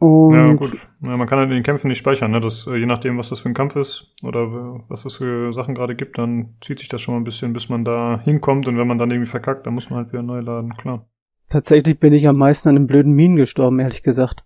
und 0.03 0.35
ja, 0.35 0.53
gut. 0.55 0.75
Ja, 1.01 1.17
man 1.17 1.29
kann 1.29 1.39
halt 1.39 1.49
in 1.51 1.55
den 1.55 1.63
Kämpfen 1.63 1.87
nicht 1.87 1.99
speichern, 1.99 2.33
ne? 2.33 2.41
Das, 2.41 2.67
äh, 2.67 2.75
je 2.75 2.87
nachdem, 2.87 3.19
was 3.19 3.29
das 3.29 3.39
für 3.39 3.49
ein 3.49 3.55
Kampf 3.55 3.77
ist 3.77 4.13
oder 4.25 4.83
was 4.89 5.05
das 5.05 5.19
für 5.19 5.53
Sachen 5.53 5.77
gerade 5.77 5.95
gibt, 5.95 6.19
dann 6.19 6.57
zieht 6.61 6.81
sich 6.81 6.89
das 6.89 7.01
schon 7.01 7.15
mal 7.15 7.21
ein 7.21 7.25
bisschen, 7.25 7.53
bis 7.53 7.69
man 7.69 7.85
da 7.85 8.21
hinkommt 8.25 8.67
und 8.67 8.77
wenn 8.77 8.89
man 8.89 8.99
dann 8.99 9.13
irgendwie 9.13 9.31
verkackt, 9.31 9.65
dann 9.65 9.75
muss 9.75 9.91
man 9.91 9.99
halt 9.99 10.13
wieder 10.13 10.25
neu 10.25 10.41
laden, 10.41 10.75
klar. 10.75 11.07
Tatsächlich 11.49 12.01
bin 12.01 12.13
ich 12.13 12.27
am 12.27 12.37
meisten 12.37 12.69
an 12.69 12.75
den 12.75 12.89
blöden 12.89 13.13
Minen 13.13 13.37
gestorben, 13.37 13.79
ehrlich 13.79 14.03
gesagt. 14.03 14.43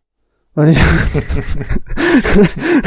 Weil 0.57 0.71
ich 0.71 0.79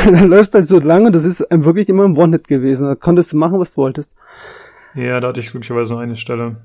dann 0.04 0.28
läufst 0.28 0.56
halt 0.56 0.68
so 0.68 0.80
lange, 0.80 1.12
das 1.12 1.24
ist 1.24 1.44
einem 1.52 1.66
wirklich 1.66 1.88
immer 1.88 2.04
ein 2.04 2.18
One-Hit 2.18 2.48
gewesen. 2.48 2.88
Da 2.88 2.96
konntest 2.96 3.32
du 3.32 3.38
machen, 3.38 3.60
was 3.60 3.76
du 3.76 3.78
wolltest. 3.78 4.16
Ja, 4.96 5.20
da 5.20 5.28
hatte 5.28 5.40
ich 5.40 5.52
glücklicherweise 5.52 5.94
nur 5.94 6.02
eine 6.02 6.16
Stelle. 6.16 6.64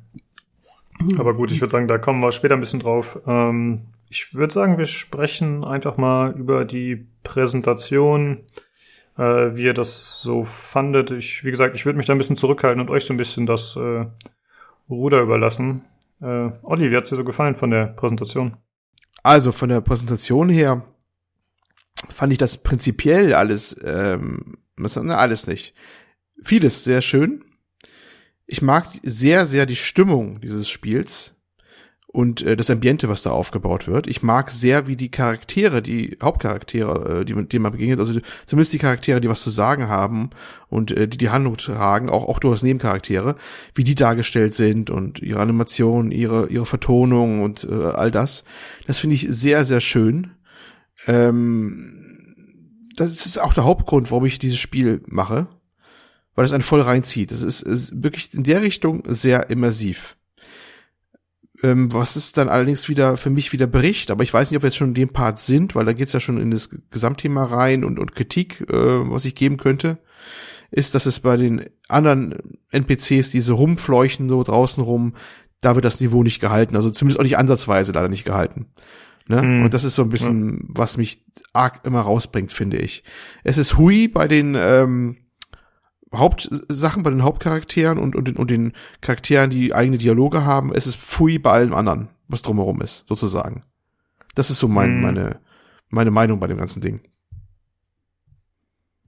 Aber 1.19 1.35
gut, 1.35 1.53
ich 1.53 1.61
würde 1.61 1.73
sagen, 1.73 1.89
da 1.89 1.99
kommen 1.99 2.23
wir 2.23 2.33
später 2.33 2.55
ein 2.55 2.61
bisschen 2.61 2.81
drauf. 2.81 3.21
Ähm, 3.27 3.83
ich 4.09 4.35
würde 4.35 4.55
sagen, 4.55 4.79
wir 4.79 4.87
sprechen 4.87 5.63
einfach 5.63 5.99
mal 5.99 6.33
über 6.33 6.65
die 6.65 7.07
Präsentation, 7.23 8.39
äh, 9.19 9.55
wie 9.55 9.65
ihr 9.65 9.75
das 9.75 10.23
so 10.23 10.43
fandet. 10.43 11.11
Ich, 11.11 11.45
wie 11.45 11.51
gesagt, 11.51 11.77
ich 11.77 11.85
würde 11.85 11.99
mich 11.99 12.07
da 12.07 12.15
ein 12.15 12.19
bisschen 12.19 12.37
zurückhalten 12.37 12.81
und 12.81 12.89
euch 12.89 13.05
so 13.05 13.13
ein 13.13 13.19
bisschen 13.19 13.45
das 13.45 13.77
äh, 13.77 14.07
Ruder 14.89 15.21
überlassen. 15.21 15.83
Äh, 16.23 16.49
Olli, 16.63 16.91
wie 16.91 16.97
hat's 16.97 17.11
dir 17.11 17.17
so 17.17 17.25
gefallen 17.25 17.57
von 17.57 17.71
der 17.71 17.89
Präsentation? 17.89 18.57
Also 19.23 19.53
von 19.53 19.69
der 19.69 19.83
Präsentation 19.83 20.49
her 20.49 20.83
fand 22.09 22.33
ich 22.33 22.39
das 22.39 22.59
prinzipiell 22.59 23.35
alles, 23.35 23.77
ähm, 23.85 24.59
na, 24.77 25.17
alles 25.17 25.47
nicht. 25.47 25.75
Vieles 26.43 26.85
sehr 26.85 27.03
schön. 27.03 27.45
Ich 28.47 28.61
mag 28.61 28.87
sehr, 29.03 29.47
sehr 29.47 29.67
die 29.67 29.77
Stimmung 29.77 30.41
dieses 30.41 30.69
Spiels 30.69 31.35
und 32.15 32.43
äh, 32.43 32.57
das 32.57 32.71
Ambiente, 32.71 33.09
was 33.09 33.23
da 33.23 33.31
aufgebaut 33.31 33.89
wird. 33.89 34.07
Ich 34.07 34.23
mag 34.23 34.51
sehr, 34.51 34.87
wie 34.87 34.95
die 34.95 35.11
Charaktere, 35.11 35.83
die 35.83 36.17
Hauptcharaktere, 36.23 37.21
äh, 37.21 37.25
die, 37.25 37.35
denen 37.35 37.63
man 37.63 37.73
begegnet, 37.73 37.99
also 37.99 38.21
zumindest 38.47 38.73
die 38.73 38.79
Charaktere, 38.79 39.21
die 39.21 39.29
was 39.29 39.43
zu 39.43 39.51
sagen 39.51 39.89
haben 39.89 40.31
und 40.69 40.93
äh, 40.93 41.09
die 41.09 41.19
die 41.19 41.31
Handlung 41.31 41.57
tragen, 41.57 42.11
auch 42.11 42.29
auch 42.29 42.39
durchaus 42.39 42.63
Nebencharaktere, 42.63 43.35
wie 43.75 43.83
die 43.83 43.97
dargestellt 43.97 44.55
sind 44.55 44.91
und 44.91 45.21
ihre 45.21 45.41
Animation, 45.41 46.13
ihre 46.13 46.49
ihre 46.49 46.67
Vertonung 46.67 47.43
und 47.43 47.65
äh, 47.65 47.75
all 47.75 48.13
das. 48.13 48.45
Das 48.87 48.99
finde 49.01 49.17
ich 49.17 49.27
sehr 49.31 49.65
sehr 49.65 49.81
schön. 49.81 50.31
Ähm, 51.07 51.95
das 52.97 53.27
ist 53.27 53.39
auch 53.39 53.55
der 53.55 53.65
Hauptgrund, 53.65 54.11
warum 54.11 54.25
ich 54.25 54.39
dieses 54.39 54.59
Spiel 54.59 55.03
mache, 55.07 55.49
weil 56.35 56.45
es 56.45 56.53
einen 56.53 56.63
voll 56.63 56.81
reinzieht. 56.81 57.33
Es 57.33 57.43
ist, 57.43 57.63
ist 57.63 58.03
wirklich 58.03 58.33
in 58.35 58.45
der 58.45 58.63
Richtung 58.63 59.03
sehr 59.07 59.51
immersiv. 59.51 60.17
Ähm, 61.63 61.93
was 61.93 62.17
ist 62.17 62.37
dann 62.37 62.49
allerdings 62.49 62.89
wieder 62.89 63.17
für 63.17 63.31
mich 63.31 63.53
wieder 63.53 63.67
Bericht, 63.67 64.11
aber 64.11 64.23
ich 64.23 64.35
weiß 64.35 64.51
nicht, 64.51 64.57
ob 64.57 64.63
wir 64.63 64.69
jetzt 64.69 64.77
schon 64.77 64.89
in 64.89 64.95
dem 64.95 65.11
Part 65.11 65.39
sind, 65.39 65.75
weil 65.75 65.85
da 65.85 65.93
geht's 65.93 66.13
ja 66.13 66.21
schon 66.21 66.41
in 66.41 66.51
das 66.51 66.71
Gesamtthema 66.91 67.45
rein 67.45 67.85
und, 67.85 67.99
und 67.99 68.15
Kritik, 68.15 68.61
äh, 68.69 68.75
was 69.11 69.25
ich 69.25 69.35
geben 69.35 69.57
könnte, 69.57 69.99
ist, 70.71 70.95
dass 70.95 71.07
es 71.07 71.21
bei 71.21 71.37
den 71.37 71.67
anderen 71.89 72.59
NPCs, 72.71 73.31
die 73.31 73.41
so 73.41 73.55
rumfleuchen, 73.55 74.29
so 74.29 74.43
draußen 74.43 74.83
rum, 74.83 75.15
da 75.61 75.75
wird 75.77 75.85
das 75.85 76.01
Niveau 76.01 76.23
nicht 76.23 76.41
gehalten, 76.41 76.77
also 76.77 76.91
zumindest 76.91 77.21
auch 77.21 77.25
nicht 77.25 77.39
ansatzweise 77.39 77.93
leider 77.93 78.09
nicht 78.09 78.25
gehalten. 78.25 78.67
Ne? 79.29 79.43
Mhm. 79.43 79.65
Und 79.65 79.75
das 79.75 79.85
ist 79.85 79.95
so 79.95 80.03
ein 80.03 80.11
bisschen, 80.11 80.65
was 80.69 80.97
mich 80.97 81.25
arg 81.53 81.81
immer 81.85 82.01
rausbringt, 82.01 82.53
finde 82.53 82.79
ich. 82.79 83.05
Es 83.43 83.59
ist 83.59 83.79
Hui 83.79 84.09
bei 84.09 84.29
den 84.29 84.55
ähm, 84.59 85.17
Hauptsachen 86.15 87.03
bei 87.03 87.11
den 87.11 87.23
Hauptcharakteren 87.23 87.99
und, 87.99 88.17
und, 88.17 88.29
den, 88.29 88.37
und 88.37 88.51
den 88.51 88.73
Charakteren, 89.01 89.51
die 89.51 89.75
eigene 89.75 89.99
Dialoge 89.99 90.45
haben, 90.45 90.73
es 90.73 90.87
ist 90.87 90.97
Pfui 90.97 91.39
bei 91.39 91.51
allem 91.51 91.75
anderen, 91.75 92.09
was 92.29 92.43
drumherum 92.43 92.81
ist, 92.81 93.07
sozusagen. 93.09 93.65
Das 94.35 94.51
ist 94.51 94.59
so 94.59 94.69
mein, 94.69 94.99
mm. 94.99 95.03
meine, 95.03 95.41
meine 95.89 96.11
Meinung 96.11 96.41
bei 96.41 96.47
dem 96.47 96.59
ganzen 96.59 96.81
Ding. 96.81 97.01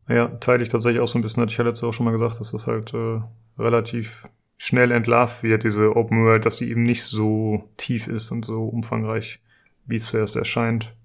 Ja, 0.09 0.29
teile 0.29 0.63
ich 0.63 0.69
tatsächlich 0.69 1.01
auch 1.01 1.09
so 1.09 1.19
ein 1.19 1.23
bisschen, 1.23 1.43
hatte 1.43 1.53
ich 1.53 1.59
ja 1.59 1.65
letztes 1.65 1.85
auch 1.85 1.93
schon 1.93 2.07
mal 2.07 2.13
gesagt, 2.13 2.39
dass 2.39 2.53
das 2.53 2.67
halt 2.67 2.95
äh, 2.95 3.21
relativ 3.59 4.29
schnell 4.57 4.93
entlarvt 4.93 5.43
wird, 5.43 5.65
diese 5.65 5.97
Open 5.97 6.25
World, 6.25 6.47
dass 6.47 6.59
sie 6.59 6.71
eben 6.71 6.83
nicht 6.83 7.05
so 7.05 7.69
tief 7.77 8.07
ist 8.07 8.31
und 8.31 8.45
so 8.45 8.65
umfangreich, 8.67 9.41
wie 9.87 9.97
es 9.97 10.07
zuerst 10.07 10.37
erscheint. 10.37 10.97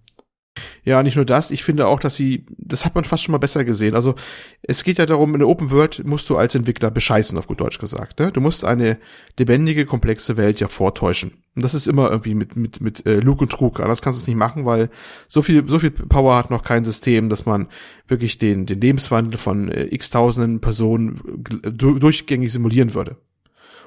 Ja, 0.83 1.01
nicht 1.03 1.15
nur 1.15 1.25
das, 1.25 1.51
ich 1.51 1.63
finde 1.63 1.87
auch, 1.87 1.99
dass 1.99 2.15
sie, 2.15 2.45
das 2.57 2.85
hat 2.85 2.95
man 2.95 3.05
fast 3.05 3.23
schon 3.23 3.31
mal 3.31 3.37
besser 3.37 3.63
gesehen. 3.63 3.95
Also 3.95 4.15
es 4.63 4.83
geht 4.83 4.97
ja 4.97 5.05
darum, 5.05 5.33
in 5.33 5.39
der 5.39 5.47
Open 5.47 5.71
World 5.71 6.03
musst 6.05 6.29
du 6.29 6.37
als 6.37 6.55
Entwickler 6.55 6.91
bescheißen, 6.91 7.37
auf 7.37 7.47
gut 7.47 7.61
Deutsch 7.61 7.79
gesagt. 7.79 8.19
Ne? 8.19 8.31
Du 8.31 8.41
musst 8.41 8.65
eine 8.65 8.97
lebendige, 9.37 9.85
komplexe 9.85 10.37
Welt 10.37 10.59
ja 10.59 10.67
vortäuschen. 10.67 11.43
Und 11.55 11.63
das 11.63 11.73
ist 11.73 11.87
immer 11.87 12.09
irgendwie 12.09 12.33
mit, 12.33 12.55
mit, 12.55 12.81
mit 12.81 13.05
äh, 13.05 13.19
Lug 13.19 13.41
und 13.41 13.51
Trug. 13.51 13.79
Anders 13.79 14.01
kannst 14.01 14.19
du 14.19 14.23
es 14.23 14.27
nicht 14.27 14.37
machen, 14.37 14.65
weil 14.65 14.89
so 15.27 15.41
viel, 15.41 15.67
so 15.67 15.79
viel 15.79 15.91
Power 15.91 16.35
hat 16.35 16.49
noch 16.49 16.63
kein 16.63 16.83
System, 16.83 17.29
dass 17.29 17.45
man 17.45 17.67
wirklich 18.07 18.37
den, 18.37 18.65
den 18.65 18.81
Lebenswandel 18.81 19.37
von 19.37 19.69
äh, 19.69 19.85
x 19.85 20.09
tausenden 20.09 20.61
Personen 20.61 21.21
durchgängig 21.63 22.51
simulieren 22.51 22.93
würde 22.93 23.17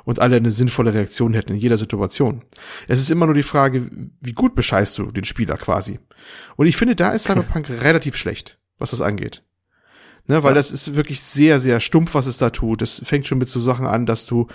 und 0.05 0.21
alle 0.21 0.37
eine 0.37 0.51
sinnvolle 0.51 0.95
Reaktion 0.95 1.35
hätten 1.35 1.53
in 1.53 1.59
jeder 1.59 1.77
Situation. 1.77 2.43
Es 2.89 3.01
ist 3.01 3.11
immer 3.11 3.27
nur 3.27 3.35
die 3.35 3.43
Frage, 3.43 3.91
wie 4.21 4.33
gut 4.33 4.55
bescheißt 4.55 4.99
du 4.99 5.11
den 5.11 5.25
Spieler 5.25 5.57
quasi. 5.57 5.99
Und 6.57 6.67
ich 6.67 6.77
finde, 6.77 6.95
da 6.95 7.13
ist 7.13 7.25
Cyberpunk 7.25 7.69
relativ 7.83 8.17
schlecht, 8.17 8.59
was 8.79 8.91
das 8.91 9.01
angeht. 9.01 9.43
Ne, 10.27 10.43
weil 10.43 10.53
ja. 10.53 10.55
das 10.55 10.71
ist 10.71 10.97
wirklich 10.97 11.21
sehr, 11.21 11.61
sehr 11.61 11.81
stumpf, 11.81 12.15
was 12.15 12.25
es 12.25 12.39
da 12.39 12.49
tut. 12.49 12.81
Es 12.81 13.03
fängt 13.05 13.27
schon 13.27 13.37
mit 13.37 13.51
so 13.51 13.61
Sachen 13.61 13.87
an, 13.87 14.07
dass 14.07 14.25
du 14.25 14.47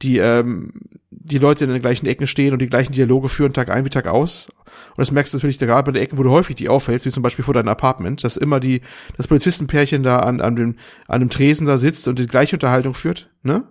die, 0.00 0.16
ähm, 0.16 0.72
die 1.10 1.36
Leute 1.36 1.64
in 1.64 1.70
den 1.70 1.82
gleichen 1.82 2.06
Ecken 2.06 2.26
stehen 2.26 2.54
und 2.54 2.60
die 2.60 2.68
gleichen 2.68 2.92
Dialoge 2.92 3.28
führen 3.28 3.52
Tag 3.52 3.68
ein 3.68 3.84
wie 3.84 3.90
Tag 3.90 4.06
aus. 4.06 4.48
Und 4.48 4.98
das 4.98 5.10
merkst 5.10 5.34
du 5.34 5.36
natürlich 5.36 5.58
gerade 5.58 5.84
bei 5.84 5.92
den 5.92 6.02
Ecken, 6.02 6.16
wo 6.16 6.22
du 6.22 6.30
häufig 6.30 6.56
die 6.56 6.70
auffällst, 6.70 7.04
wie 7.04 7.10
zum 7.10 7.22
Beispiel 7.22 7.44
vor 7.44 7.52
deinem 7.52 7.68
Apartment, 7.68 8.24
dass 8.24 8.38
immer 8.38 8.58
die, 8.58 8.80
das 9.18 9.26
Polizistenpärchen 9.26 10.02
da 10.02 10.20
an, 10.20 10.40
an 10.40 10.56
dem, 10.56 10.76
an 11.08 11.20
dem 11.20 11.28
Tresen 11.28 11.66
da 11.66 11.76
sitzt 11.76 12.08
und 12.08 12.18
die 12.18 12.26
gleiche 12.26 12.56
Unterhaltung 12.56 12.94
führt, 12.94 13.30
ne? 13.42 13.64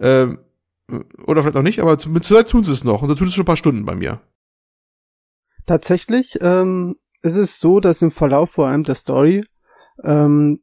Ähm, 0.00 0.38
oder 1.26 1.42
vielleicht 1.42 1.56
auch 1.56 1.62
nicht, 1.62 1.80
aber 1.80 1.98
zumindest 1.98 2.50
tun 2.50 2.64
sie 2.64 2.72
es 2.72 2.84
noch. 2.84 3.02
Und 3.02 3.08
da 3.08 3.14
tun 3.14 3.26
es 3.26 3.34
schon 3.34 3.42
ein 3.42 3.46
paar 3.46 3.56
Stunden 3.56 3.84
bei 3.84 3.94
mir. 3.94 4.20
Tatsächlich 5.66 6.38
ähm, 6.40 6.96
ist 7.22 7.36
es 7.36 7.58
so, 7.58 7.80
dass 7.80 8.02
im 8.02 8.10
Verlauf 8.10 8.50
vor 8.50 8.66
allem 8.66 8.84
der 8.84 8.94
Story 8.94 9.44
ähm, 10.02 10.60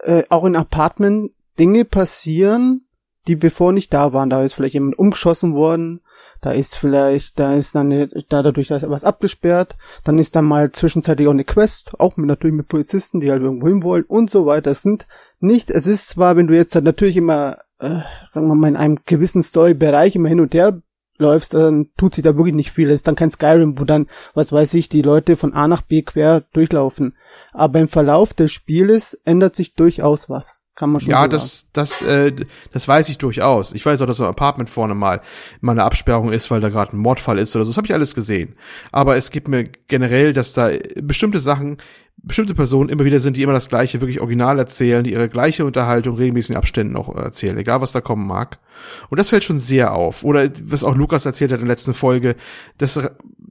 äh, 0.00 0.24
auch 0.28 0.44
in 0.44 0.56
Apartment 0.56 1.32
Dinge 1.58 1.84
passieren, 1.84 2.86
die 3.26 3.36
bevor 3.36 3.72
nicht 3.72 3.92
da 3.92 4.12
waren. 4.12 4.30
Da 4.30 4.42
ist 4.42 4.54
vielleicht 4.54 4.74
jemand 4.74 4.98
umgeschossen 4.98 5.54
worden, 5.54 6.00
da 6.40 6.52
ist 6.52 6.76
vielleicht, 6.76 7.38
da 7.38 7.54
ist 7.54 7.74
dann 7.74 7.90
da 7.90 8.42
dadurch 8.42 8.68
da 8.68 8.80
was 8.88 9.04
abgesperrt, 9.04 9.76
dann 10.04 10.18
ist 10.18 10.36
dann 10.36 10.44
mal 10.44 10.70
zwischenzeitlich 10.70 11.26
auch 11.26 11.32
eine 11.32 11.44
Quest, 11.44 11.92
auch 11.98 12.16
mit 12.16 12.26
natürlich 12.26 12.56
mit 12.56 12.68
Polizisten, 12.68 13.20
die 13.20 13.30
halt 13.30 13.42
irgendwo 13.42 13.66
hin 13.68 13.82
wollen 13.82 14.04
und 14.04 14.30
so 14.30 14.46
weiter. 14.46 14.70
Es 14.70 14.82
sind 14.82 15.06
nicht, 15.40 15.70
es 15.70 15.86
ist 15.86 16.08
zwar, 16.08 16.36
wenn 16.36 16.46
du 16.46 16.54
jetzt 16.54 16.74
natürlich 16.74 17.16
immer, 17.16 17.58
äh, 17.78 18.00
sagen 18.24 18.48
wir 18.48 18.54
mal, 18.54 18.68
in 18.68 18.76
einem 18.76 18.98
gewissen 19.04 19.42
Story-Bereich 19.42 20.16
immer 20.16 20.28
hin 20.28 20.40
und 20.40 20.54
her 20.54 20.82
läufst, 21.18 21.54
dann 21.54 21.90
tut 21.96 22.14
sich 22.14 22.24
da 22.24 22.36
wirklich 22.36 22.54
nicht 22.54 22.70
viel. 22.70 22.88
Es 22.88 23.00
ist 23.00 23.08
dann 23.08 23.16
kein 23.16 23.30
Skyrim, 23.30 23.78
wo 23.78 23.84
dann, 23.84 24.06
was 24.34 24.52
weiß 24.52 24.74
ich, 24.74 24.88
die 24.88 25.02
Leute 25.02 25.36
von 25.36 25.52
A 25.52 25.68
nach 25.68 25.82
B 25.82 26.02
quer 26.02 26.42
durchlaufen. 26.52 27.16
Aber 27.52 27.80
im 27.80 27.88
Verlauf 27.88 28.34
des 28.34 28.52
Spieles 28.52 29.14
ändert 29.24 29.56
sich 29.56 29.74
durchaus 29.74 30.30
was. 30.30 30.58
Kann 30.78 30.90
man 30.90 31.00
schon 31.00 31.10
ja, 31.10 31.22
so 31.24 31.28
das, 31.28 31.66
das, 31.72 32.02
äh, 32.02 32.30
das 32.72 32.86
weiß 32.86 33.08
ich 33.08 33.18
durchaus. 33.18 33.72
Ich 33.72 33.84
weiß 33.84 34.00
auch, 34.00 34.06
dass 34.06 34.18
so 34.18 34.22
ein 34.22 34.30
Apartment 34.30 34.70
vorne 34.70 34.94
mal, 34.94 35.20
mal 35.60 35.72
eine 35.72 35.82
Absperrung 35.82 36.32
ist, 36.32 36.52
weil 36.52 36.60
da 36.60 36.68
gerade 36.68 36.96
ein 36.96 37.00
Mordfall 37.00 37.40
ist 37.40 37.56
oder 37.56 37.64
so. 37.64 37.72
Das 37.72 37.78
habe 37.78 37.88
ich 37.88 37.94
alles 37.94 38.14
gesehen. 38.14 38.54
Aber 38.92 39.16
es 39.16 39.32
gibt 39.32 39.48
mir 39.48 39.64
generell, 39.88 40.32
dass 40.32 40.52
da 40.52 40.70
bestimmte 41.02 41.40
Sachen, 41.40 41.78
bestimmte 42.18 42.54
Personen 42.54 42.90
immer 42.90 43.04
wieder 43.04 43.18
sind, 43.18 43.36
die 43.36 43.42
immer 43.42 43.54
das 43.54 43.68
gleiche 43.68 44.00
wirklich 44.00 44.20
original 44.20 44.56
erzählen, 44.56 45.02
die 45.02 45.14
ihre 45.14 45.28
gleiche 45.28 45.64
Unterhaltung 45.64 46.14
regelmäßig 46.14 46.50
in 46.50 46.56
Abständen 46.56 46.94
auch 46.94 47.12
erzählen, 47.12 47.58
egal 47.58 47.80
was 47.80 47.90
da 47.90 48.00
kommen 48.00 48.28
mag. 48.28 48.60
Und 49.08 49.18
das 49.18 49.30
fällt 49.30 49.42
schon 49.42 49.58
sehr 49.58 49.94
auf. 49.94 50.22
Oder 50.22 50.48
was 50.62 50.84
auch 50.84 50.94
Lukas 50.94 51.26
erzählt 51.26 51.50
hat 51.50 51.58
in 51.58 51.66
der 51.66 51.74
letzten 51.74 51.92
Folge, 51.92 52.36
das, 52.76 53.00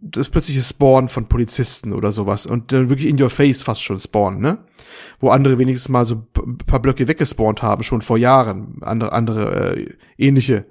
das 0.02 0.30
plötzliche 0.30 0.62
Spawn 0.62 1.08
von 1.08 1.28
Polizisten 1.28 1.94
oder 1.94 2.12
sowas 2.12 2.46
und 2.46 2.72
dann 2.72 2.90
wirklich 2.90 3.10
in 3.10 3.22
your 3.22 3.30
face 3.30 3.64
fast 3.64 3.82
schon 3.84 4.00
spawnen, 4.00 4.42
ne? 4.42 4.60
Wo 5.20 5.30
andere 5.30 5.58
wenigstens 5.58 5.90
mal 5.90 6.06
so 6.06 6.24
ein 6.38 6.58
paar 6.58 6.82
Blöcke 6.82 7.08
weggespawnt 7.08 7.62
haben, 7.62 7.84
schon 7.84 8.02
vor 8.02 8.18
Jahren. 8.18 8.78
Andere, 8.82 9.12
andere 9.14 9.76
äh, 9.76 9.94
ähnliche 10.18 10.66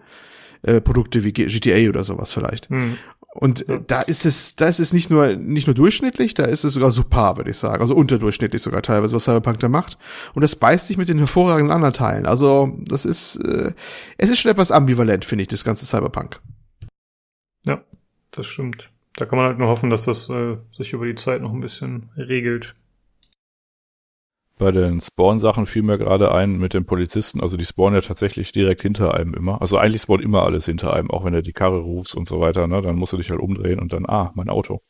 äh, 0.62 0.81
Produkte 0.81 1.24
wie 1.24 1.33
GTA 1.33 1.89
oder 1.89 2.05
sowas 2.05 2.33
vielleicht. 2.33 2.70
Hm. 2.70 2.97
Und 3.35 3.68
äh, 3.68 3.81
da 3.87 4.01
ist 4.01 4.24
es, 4.24 4.57
da 4.57 4.66
ist 4.66 4.81
es 4.81 4.93
nicht 4.93 5.11
nur 5.11 5.37
nicht 5.37 5.66
nur 5.66 5.74
durchschnittlich, 5.74 6.35
da 6.35 6.45
ist 6.45 6.64
es 6.64 6.72
sogar 6.72 6.91
super, 6.91 7.37
würde 7.37 7.51
ich 7.51 7.59
sagen. 7.59 7.83
Also 7.83 7.95
unterdurchschnittlich 7.95 8.62
sogar 8.62 8.83
teilweise, 8.83 9.14
was 9.14 9.24
Cyberpunk 9.24 9.61
da 9.61 9.68
macht. 9.68 9.99
Und 10.35 10.43
das 10.43 10.57
beißt 10.57 10.87
sich 10.87 10.97
mit 10.97 11.09
den 11.09 11.18
hervorragenden 11.18 11.72
anderen 11.72 11.95
Teilen. 11.95 12.27
Also 12.27 12.77
das 12.81 13.05
ist, 13.05 13.37
äh, 13.37 13.72
es 14.18 14.31
ist 14.31 14.39
schon 14.39 14.53
etwas 14.53 14.70
ambivalent, 14.70 15.24
finde 15.24 15.43
ich, 15.43 15.49
das 15.49 15.64
ganze 15.64 15.85
Cyberpunk. 15.85 16.41
Ja, 17.66 17.83
das 18.31 18.47
stimmt. 18.47 18.91
Da 19.17 19.25
kann 19.25 19.39
man 19.39 19.49
halt 19.49 19.59
nur 19.59 19.69
hoffen, 19.69 19.89
dass 19.89 20.05
das 20.05 20.29
äh, 20.29 20.59
sich 20.73 20.93
über 20.93 21.07
die 21.07 21.14
Zeit 21.14 21.41
noch 21.41 21.53
ein 21.53 21.61
bisschen 21.61 22.11
regelt. 22.17 22.75
Bei 24.59 24.71
den 24.71 25.01
Spawn-Sachen 25.01 25.67
fiel 25.67 25.83
mir 25.83 25.99
gerade 25.99 26.33
ein 26.33 26.59
mit 26.59 26.75
den 26.75 26.87
Polizisten. 26.87 27.41
Also 27.41 27.57
die 27.57 27.64
spawnen 27.64 27.95
ja 27.95 28.01
tatsächlich 28.01 28.53
direkt 28.53 28.83
hinter 28.83 29.14
einem 29.14 29.35
immer. 29.35 29.61
Also 29.61 29.79
eigentlich 29.79 30.03
spawnt 30.03 30.23
immer 30.23 30.45
alles 30.45 30.67
hinter 30.67 30.93
einem, 30.93 31.11
auch 31.11 31.25
wenn 31.25 31.33
du 31.33 31.43
die 31.43 31.53
Karre 31.53 31.79
rufst 31.79 32.14
und 32.14 32.27
so 32.27 32.41
weiter. 32.41 32.67
Ne? 32.67 32.81
Dann 32.83 32.97
musst 32.97 33.12
du 33.12 33.17
dich 33.17 33.31
halt 33.31 33.41
umdrehen 33.41 33.81
und 33.81 33.93
dann, 33.93 34.07
ah, 34.07 34.33
mein 34.35 34.49
Auto. 34.49 34.81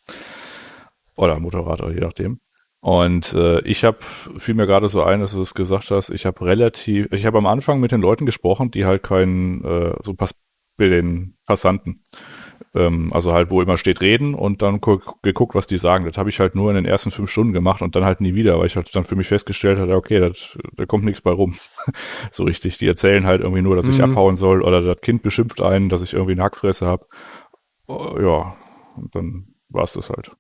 Oder 1.17 1.39
Motorrad, 1.41 1.81
oder 1.81 1.93
je 1.93 2.01
nachdem. 2.01 2.41
Und 2.81 3.33
äh, 3.33 3.61
ich 3.63 3.85
habe, 3.85 3.99
fiel 4.39 4.55
mir 4.55 4.67
gerade 4.67 4.89
so 4.89 5.03
ein, 5.03 5.21
dass 5.21 5.33
du 5.33 5.41
es 5.41 5.55
gesagt 5.55 5.91
hast, 5.91 6.11
ich 6.11 6.27
habe 6.27 6.45
relativ, 6.45 7.11
ich 7.11 7.27
habe 7.27 7.39
am 7.39 7.47
Anfang 7.47 7.81
mit 7.81 7.91
den 7.91 8.01
Leuten 8.01 8.27
gesprochen, 8.27 8.71
die 8.71 8.85
halt 8.85 9.03
keinen, 9.03 9.65
äh, 9.65 9.95
so 10.03 10.15
pass 10.15 10.35
mit 10.79 10.93
den 10.93 11.37
Passanten 11.47 12.05
ähm, 12.75 13.13
also 13.13 13.33
halt, 13.33 13.51
wo 13.51 13.63
immer 13.63 13.77
steht 13.77 14.01
reden 14.01 14.35
und 14.35 14.63
dann 14.63 14.81
geguckt, 14.81 15.55
was 15.55 15.67
die 15.67 15.79
sagen. 15.79 16.05
Das 16.05 16.19
habe 16.19 16.31
ich 16.31 16.41
halt 16.41 16.55
nur 16.55 16.71
in 16.71 16.77
den 16.77 16.85
ersten 16.85 17.11
fünf 17.11 17.31
Stunden 17.31 17.53
gemacht 17.53 17.83
und 17.83 17.97
dann 17.97 18.05
halt 18.05 18.21
nie 18.21 18.35
wieder, 18.35 18.59
weil 18.59 18.67
ich 18.67 18.77
halt 18.77 18.95
dann 18.95 19.05
für 19.05 19.17
mich 19.17 19.29
festgestellt 19.29 19.79
hatte, 19.79 19.95
okay, 19.95 20.21
das, 20.21 20.59
da 20.77 20.87
kommt 20.87 21.05
nichts 21.05 21.21
bei 21.21 21.31
rum. 21.31 21.55
so 22.31 22.45
richtig. 22.45 22.79
Die 22.79 22.87
erzählen 22.87 23.27
halt 23.27 23.41
irgendwie 23.41 23.63
nur, 23.63 23.77
dass 23.77 23.89
ich 23.89 23.99
mhm. 23.99 24.13
abhauen 24.13 24.37
soll 24.37 24.63
oder 24.63 24.81
das 24.81 25.01
Kind 25.01 25.23
beschimpft 25.23 25.61
einen, 25.61 25.89
dass 25.89 26.03
ich 26.03 26.13
irgendwie 26.13 26.33
eine 26.33 26.43
Hackfresse 26.43 26.87
habe. 26.87 27.07
Oh, 27.87 28.17
ja, 28.21 28.57
und 28.97 29.15
dann 29.15 29.55
war 29.69 29.85
es 29.85 29.93
das 29.93 30.11
halt. 30.11 30.33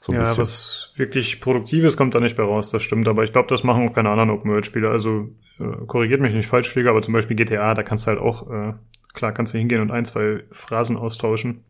So 0.00 0.12
ja, 0.12 0.20
bisschen. 0.20 0.38
was 0.38 0.92
wirklich 0.96 1.40
Produktives 1.40 1.96
kommt 1.96 2.14
da 2.14 2.20
nicht 2.20 2.36
bei 2.36 2.44
raus, 2.44 2.70
das 2.70 2.82
stimmt. 2.82 3.08
Aber 3.08 3.24
ich 3.24 3.32
glaube, 3.32 3.48
das 3.48 3.64
machen 3.64 3.88
auch 3.88 3.92
keine 3.92 4.10
anderen 4.10 4.30
Open-World-Spieler. 4.30 4.90
Also 4.90 5.28
äh, 5.58 5.86
korrigiert 5.86 6.20
mich 6.20 6.32
nicht 6.34 6.46
falsch, 6.46 6.68
Flieger, 6.68 6.90
aber 6.90 7.02
zum 7.02 7.14
Beispiel 7.14 7.36
GTA, 7.36 7.74
da 7.74 7.82
kannst 7.82 8.06
du 8.06 8.10
halt 8.10 8.20
auch 8.20 8.48
äh, 8.50 8.74
Klar 9.18 9.32
kannst 9.32 9.52
du 9.52 9.58
hingehen 9.58 9.80
und 9.80 9.90
ein, 9.90 10.04
zwei 10.04 10.44
Phrasen 10.52 10.96
austauschen. 10.96 11.64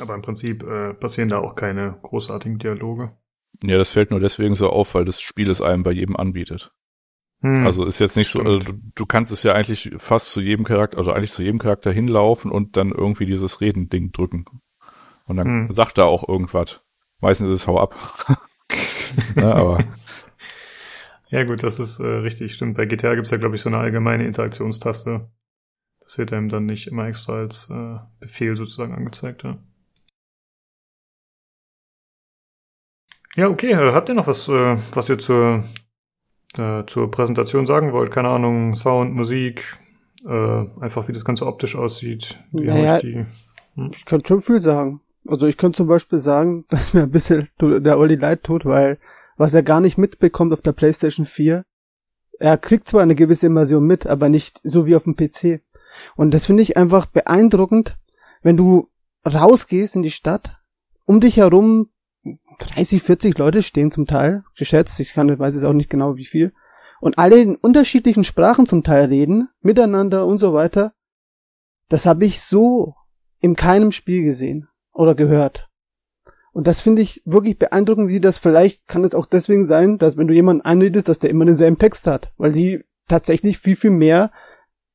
Aber 0.00 0.16
im 0.16 0.22
Prinzip 0.22 0.64
äh, 0.64 0.94
passieren 0.94 1.28
da 1.28 1.38
auch 1.38 1.54
keine 1.54 1.96
großartigen 2.02 2.58
Dialoge. 2.58 3.12
Ja, 3.62 3.78
das 3.78 3.92
fällt 3.92 4.10
nur 4.10 4.18
deswegen 4.18 4.54
so 4.54 4.68
auf, 4.68 4.96
weil 4.96 5.04
das 5.04 5.20
Spiel 5.20 5.48
es 5.48 5.60
einem 5.60 5.84
bei 5.84 5.92
jedem 5.92 6.16
anbietet. 6.16 6.72
Hm, 7.42 7.64
also 7.64 7.84
ist 7.84 8.00
jetzt 8.00 8.16
nicht 8.16 8.30
stimmt. 8.30 8.46
so, 8.46 8.52
also 8.52 8.72
du, 8.72 8.80
du, 8.96 9.06
kannst 9.06 9.30
es 9.30 9.44
ja 9.44 9.52
eigentlich 9.52 9.92
fast 9.98 10.32
zu 10.32 10.40
jedem 10.40 10.64
Charakter, 10.64 10.98
also 10.98 11.12
eigentlich 11.12 11.30
zu 11.30 11.44
jedem 11.44 11.60
Charakter 11.60 11.92
hinlaufen 11.92 12.50
und 12.50 12.76
dann 12.76 12.90
irgendwie 12.90 13.26
dieses 13.26 13.60
Redending 13.60 14.10
drücken. 14.10 14.44
Und 15.26 15.36
dann 15.36 15.46
hm. 15.46 15.70
sagt 15.70 15.98
er 15.98 16.06
auch 16.06 16.28
irgendwas. 16.28 16.80
Meistens 17.20 17.46
ist 17.50 17.60
es 17.60 17.66
hau 17.68 17.78
ab. 17.78 17.94
ja, 19.36 19.54
aber. 19.54 19.84
Ja 21.28 21.44
gut, 21.44 21.62
das 21.62 21.78
ist 21.78 22.00
äh, 22.00 22.06
richtig, 22.06 22.54
stimmt. 22.54 22.76
Bei 22.76 22.86
GTA 22.86 23.14
gibt's 23.14 23.30
ja, 23.30 23.36
glaube 23.36 23.54
ich, 23.54 23.62
so 23.62 23.68
eine 23.68 23.78
allgemeine 23.78 24.26
Interaktionstaste. 24.26 25.30
Das 26.10 26.18
wird 26.18 26.32
einem 26.32 26.48
dann 26.48 26.66
nicht 26.66 26.88
immer 26.88 27.06
extra 27.06 27.34
als 27.34 27.70
äh, 27.70 27.98
Befehl 28.18 28.56
sozusagen 28.56 28.96
angezeigt, 28.96 29.44
ja. 29.44 29.58
Ja, 33.36 33.48
okay. 33.48 33.70
Äh, 33.70 33.92
habt 33.92 34.08
ihr 34.08 34.16
noch 34.16 34.26
was, 34.26 34.48
äh, 34.48 34.76
was 34.92 35.08
ihr 35.08 35.18
zur, 35.18 35.62
äh, 36.58 36.84
zur 36.86 37.12
Präsentation 37.12 37.64
sagen 37.64 37.92
wollt? 37.92 38.10
Keine 38.10 38.28
Ahnung, 38.28 38.74
Sound, 38.74 39.14
Musik, 39.14 39.78
äh, 40.26 40.64
einfach 40.80 41.06
wie 41.06 41.12
das 41.12 41.24
Ganze 41.24 41.46
optisch 41.46 41.76
aussieht. 41.76 42.40
Wie 42.50 42.64
naja, 42.64 42.96
ich 42.96 43.02
die. 43.02 43.26
Hm? 43.76 43.92
Ich 43.94 44.04
könnte 44.04 44.26
schon 44.26 44.40
viel 44.40 44.60
sagen. 44.60 45.02
Also 45.28 45.46
ich 45.46 45.58
könnte 45.58 45.76
zum 45.76 45.86
Beispiel 45.86 46.18
sagen, 46.18 46.64
dass 46.70 46.92
mir 46.92 47.04
ein 47.04 47.12
bisschen 47.12 47.50
der 47.60 47.98
Olli 47.98 48.16
leid 48.16 48.42
tut, 48.42 48.64
weil 48.64 48.98
was 49.36 49.54
er 49.54 49.62
gar 49.62 49.80
nicht 49.80 49.96
mitbekommt 49.96 50.52
auf 50.52 50.62
der 50.62 50.72
PlayStation 50.72 51.24
4, 51.24 51.64
er 52.40 52.58
kriegt 52.58 52.88
zwar 52.88 53.02
eine 53.02 53.14
gewisse 53.14 53.46
Immersion 53.46 53.86
mit, 53.86 54.08
aber 54.08 54.28
nicht 54.28 54.60
so 54.64 54.86
wie 54.86 54.96
auf 54.96 55.04
dem 55.04 55.14
PC. 55.14 55.62
Und 56.16 56.34
das 56.34 56.46
finde 56.46 56.62
ich 56.62 56.76
einfach 56.76 57.06
beeindruckend, 57.06 57.96
wenn 58.42 58.56
du 58.56 58.88
rausgehst 59.26 59.96
in 59.96 60.02
die 60.02 60.10
Stadt, 60.10 60.58
um 61.04 61.20
dich 61.20 61.36
herum 61.36 61.90
30, 62.58 63.02
40 63.02 63.38
Leute 63.38 63.62
stehen 63.62 63.90
zum 63.90 64.06
Teil, 64.06 64.44
geschätzt, 64.56 65.00
ich 65.00 65.12
kann, 65.12 65.38
weiß 65.38 65.54
es 65.54 65.64
auch 65.64 65.72
nicht 65.72 65.90
genau 65.90 66.16
wie 66.16 66.24
viel, 66.24 66.52
und 67.00 67.18
alle 67.18 67.40
in 67.40 67.56
unterschiedlichen 67.56 68.24
Sprachen 68.24 68.66
zum 68.66 68.82
Teil 68.82 69.06
reden, 69.06 69.48
miteinander 69.60 70.26
und 70.26 70.38
so 70.38 70.52
weiter. 70.52 70.92
Das 71.88 72.06
habe 72.06 72.26
ich 72.26 72.42
so 72.42 72.94
in 73.40 73.56
keinem 73.56 73.90
Spiel 73.90 74.22
gesehen 74.22 74.68
oder 74.92 75.14
gehört. 75.14 75.68
Und 76.52 76.66
das 76.66 76.80
finde 76.80 77.00
ich 77.00 77.22
wirklich 77.24 77.58
beeindruckend, 77.58 78.08
wie 78.08 78.20
das 78.20 78.36
vielleicht 78.36 78.86
kann 78.86 79.04
es 79.04 79.14
auch 79.14 79.26
deswegen 79.26 79.64
sein, 79.64 79.98
dass 79.98 80.16
wenn 80.16 80.26
du 80.26 80.34
jemanden 80.34 80.62
einredest, 80.62 81.08
dass 81.08 81.20
der 81.20 81.30
immer 81.30 81.44
denselben 81.44 81.78
Text 81.78 82.06
hat, 82.06 82.32
weil 82.36 82.52
die 82.52 82.84
tatsächlich 83.08 83.58
viel, 83.58 83.76
viel 83.76 83.90
mehr 83.90 84.30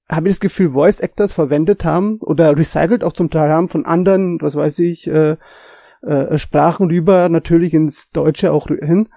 habe 0.07 0.27
ich 0.27 0.35
das 0.35 0.39
Gefühl, 0.39 0.71
Voice 0.71 0.99
Actors 0.99 1.33
verwendet 1.33 1.83
haben 1.83 2.17
oder 2.19 2.57
recycelt 2.57 3.03
auch 3.03 3.13
zum 3.13 3.29
Teil 3.29 3.49
haben 3.49 3.69
von 3.69 3.85
anderen, 3.85 4.39
was 4.41 4.55
weiß 4.55 4.79
ich, 4.79 5.07
äh, 5.07 5.37
äh, 6.01 6.37
Sprachen 6.37 6.87
rüber, 6.87 7.29
natürlich 7.29 7.73
ins 7.73 8.11
Deutsche 8.11 8.51
auch 8.51 8.67
hin, 8.67 9.09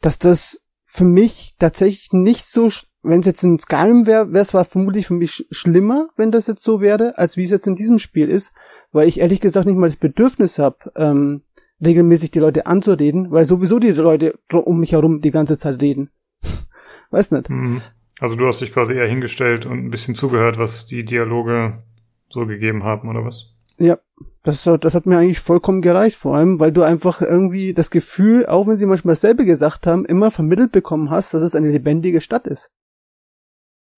dass 0.00 0.18
das 0.18 0.62
für 0.84 1.04
mich 1.04 1.54
tatsächlich 1.58 2.12
nicht 2.12 2.44
so, 2.44 2.68
wenn 3.02 3.20
es 3.20 3.26
jetzt 3.26 3.42
in 3.42 3.58
Skyrim 3.58 4.06
wäre, 4.06 4.32
wäre 4.32 4.42
es 4.42 4.50
vermutlich 4.50 5.06
für 5.06 5.14
mich 5.14 5.46
schlimmer, 5.50 6.08
wenn 6.16 6.30
das 6.30 6.46
jetzt 6.46 6.64
so 6.64 6.80
wäre, 6.80 7.18
als 7.18 7.36
wie 7.36 7.44
es 7.44 7.50
jetzt 7.50 7.66
in 7.66 7.76
diesem 7.76 7.98
Spiel 7.98 8.28
ist, 8.28 8.52
weil 8.92 9.08
ich 9.08 9.20
ehrlich 9.20 9.40
gesagt 9.40 9.66
nicht 9.66 9.76
mal 9.76 9.88
das 9.88 9.96
Bedürfnis 9.96 10.58
habe, 10.58 10.76
ähm, 10.96 11.42
regelmäßig 11.84 12.30
die 12.30 12.38
Leute 12.38 12.66
anzureden, 12.66 13.30
weil 13.30 13.46
sowieso 13.46 13.78
die 13.78 13.92
Leute 13.92 14.38
um 14.50 14.80
mich 14.80 14.92
herum 14.92 15.20
die 15.20 15.30
ganze 15.30 15.58
Zeit 15.58 15.80
reden. 15.80 16.10
Weiß 17.10 17.30
nicht. 17.30 17.50
Mhm. 17.50 17.82
Also 18.18 18.36
du 18.36 18.46
hast 18.46 18.60
dich 18.60 18.72
quasi 18.72 18.94
eher 18.94 19.06
hingestellt 19.06 19.66
und 19.66 19.78
ein 19.84 19.90
bisschen 19.90 20.14
zugehört, 20.14 20.58
was 20.58 20.86
die 20.86 21.04
Dialoge 21.04 21.82
so 22.28 22.46
gegeben 22.46 22.82
haben, 22.82 23.08
oder 23.08 23.24
was? 23.24 23.52
Ja, 23.78 23.98
das, 24.42 24.64
das 24.64 24.94
hat 24.94 25.06
mir 25.06 25.18
eigentlich 25.18 25.40
vollkommen 25.40 25.82
gereicht, 25.82 26.16
vor 26.16 26.36
allem, 26.36 26.58
weil 26.58 26.72
du 26.72 26.82
einfach 26.82 27.20
irgendwie 27.20 27.74
das 27.74 27.90
Gefühl, 27.90 28.46
auch 28.46 28.66
wenn 28.66 28.78
sie 28.78 28.86
manchmal 28.86 29.12
dasselbe 29.12 29.44
gesagt 29.44 29.86
haben, 29.86 30.06
immer 30.06 30.30
vermittelt 30.30 30.72
bekommen 30.72 31.10
hast, 31.10 31.34
dass 31.34 31.42
es 31.42 31.54
eine 31.54 31.70
lebendige 31.70 32.22
Stadt 32.22 32.46
ist. 32.46 32.70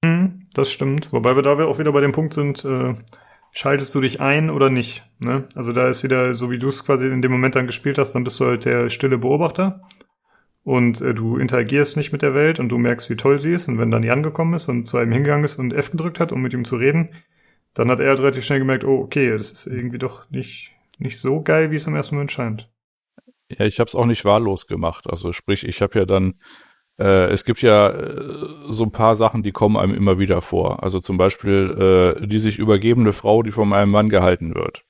Hm, 0.05 0.47
das 0.55 0.71
stimmt. 0.71 1.13
Wobei 1.13 1.37
wir 1.37 1.43
da 1.43 1.53
auch 1.65 1.79
wieder 1.79 1.93
bei 1.93 2.01
dem 2.01 2.13
Punkt 2.13 2.35
sind, 2.35 2.65
äh, 2.65 2.95
schaltest 3.53 3.95
du 3.95 4.01
dich 4.01 4.21
ein 4.21 4.51
oder 4.51 4.69
nicht? 4.69 5.09
Ne? 5.21 5.45
Also 5.55 5.73
da 5.73 5.89
ist 5.89 6.03
wieder, 6.03 6.35
so 6.35 6.51
wie 6.51 6.59
du 6.59 6.69
es 6.69 6.85
quasi 6.85 7.07
in 7.07 7.23
dem 7.23 7.31
Moment 7.31 7.55
dann 7.55 7.67
gespielt 7.67 7.99
hast, 7.99 8.15
dann 8.15 8.25
bist 8.25 8.41
du 8.41 8.47
halt 8.47 8.65
der 8.65 8.89
stille 8.89 9.19
Beobachter 9.19 9.83
und 10.69 11.01
äh, 11.01 11.15
du 11.15 11.39
interagierst 11.39 11.97
nicht 11.97 12.13
mit 12.13 12.21
der 12.21 12.35
Welt 12.35 12.61
und 12.61 12.69
du 12.69 12.77
merkst, 12.77 13.09
wie 13.09 13.17
toll 13.17 13.39
sie 13.39 13.55
ist. 13.55 13.69
Und 13.69 13.79
wenn 13.79 13.91
dann 13.91 14.03
Jan 14.03 14.23
gekommen 14.23 14.53
ist 14.53 14.69
und 14.69 14.87
zu 14.87 14.99
einem 14.99 15.13
hingegangen 15.13 15.45
ist 15.45 15.59
und 15.59 15.73
F 15.73 15.91
gedrückt 15.91 16.21
hat, 16.21 16.31
um 16.31 16.43
mit 16.43 16.53
ihm 16.53 16.65
zu 16.65 16.77
reden, 16.77 17.09
dann 17.73 17.91
hat 17.91 18.01
er 18.01 18.09
halt 18.09 18.21
relativ 18.21 18.45
schnell 18.45 18.59
gemerkt, 18.59 18.85
oh, 18.85 18.99
okay, 19.01 19.31
das 19.37 19.51
ist 19.51 19.67
irgendwie 19.67 19.99
doch 19.99 20.29
nicht, 20.31 20.73
nicht 20.99 21.19
so 21.19 21.43
geil, 21.43 21.71
wie 21.71 21.77
es 21.77 21.87
im 21.87 21.95
ersten 21.95 22.17
Moment 22.17 22.33
scheint. 22.33 22.71
Ja, 23.51 23.65
ich 23.65 23.81
habe 23.81 23.89
es 23.89 23.95
auch 23.95 24.05
nicht 24.05 24.25
wahllos 24.27 24.67
gemacht. 24.67 25.09
Also 25.09 25.33
sprich, 25.33 25.67
ich 25.67 25.81
habe 25.81 25.99
ja 25.99 26.05
dann 26.05 26.35
Äh, 26.99 27.31
es 27.31 27.45
gibt 27.45 27.63
ja 27.63 27.91
äh, 27.91 28.73
so 28.73 28.85
ein 28.85 28.91
paar 28.91 29.15
Sachen, 29.15 29.43
die 29.43 29.53
kommen 29.53 29.77
einem 29.77 29.95
immer 29.95 30.19
wieder 30.19 30.43
vor. 30.43 30.83
Also 30.83 30.99
zum 30.99 31.17
Beispiel 31.17 32.17
äh, 32.21 32.27
die 32.27 32.41
sich 32.41 32.59
übergebene 32.59 33.13
Frau, 33.13 33.43
die 33.43 33.53
von 33.53 33.73
einem 33.73 33.93
Mann 33.93 34.09
gehalten 34.09 34.55
wird. 34.55 34.85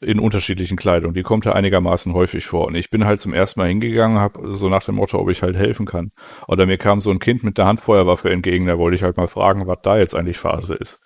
In 0.00 0.18
unterschiedlichen 0.18 0.76
Kleidung. 0.76 1.14
Die 1.14 1.22
kommt 1.22 1.44
ja 1.44 1.52
einigermaßen 1.52 2.12
häufig 2.12 2.46
vor. 2.46 2.66
Und 2.66 2.74
ich 2.74 2.90
bin 2.90 3.04
halt 3.04 3.20
zum 3.20 3.32
ersten 3.32 3.60
Mal 3.60 3.68
hingegangen, 3.68 4.18
habe 4.18 4.52
so 4.52 4.68
nach 4.68 4.84
dem 4.84 4.96
Motto, 4.96 5.18
ob 5.18 5.30
ich 5.30 5.42
halt 5.42 5.56
helfen 5.56 5.86
kann. 5.86 6.12
Oder 6.48 6.66
mir 6.66 6.76
kam 6.76 7.00
so 7.00 7.10
ein 7.10 7.18
Kind 7.18 7.44
mit 7.44 7.56
der 7.56 7.66
Handfeuerwaffe 7.66 8.30
entgegen, 8.30 8.66
da 8.66 8.78
wollte 8.78 8.96
ich 8.96 9.02
halt 9.02 9.16
mal 9.16 9.28
fragen, 9.28 9.66
was 9.66 9.78
da 9.82 9.96
jetzt 9.96 10.14
eigentlich 10.14 10.38
Phase 10.38 10.74
ist. 10.74 11.00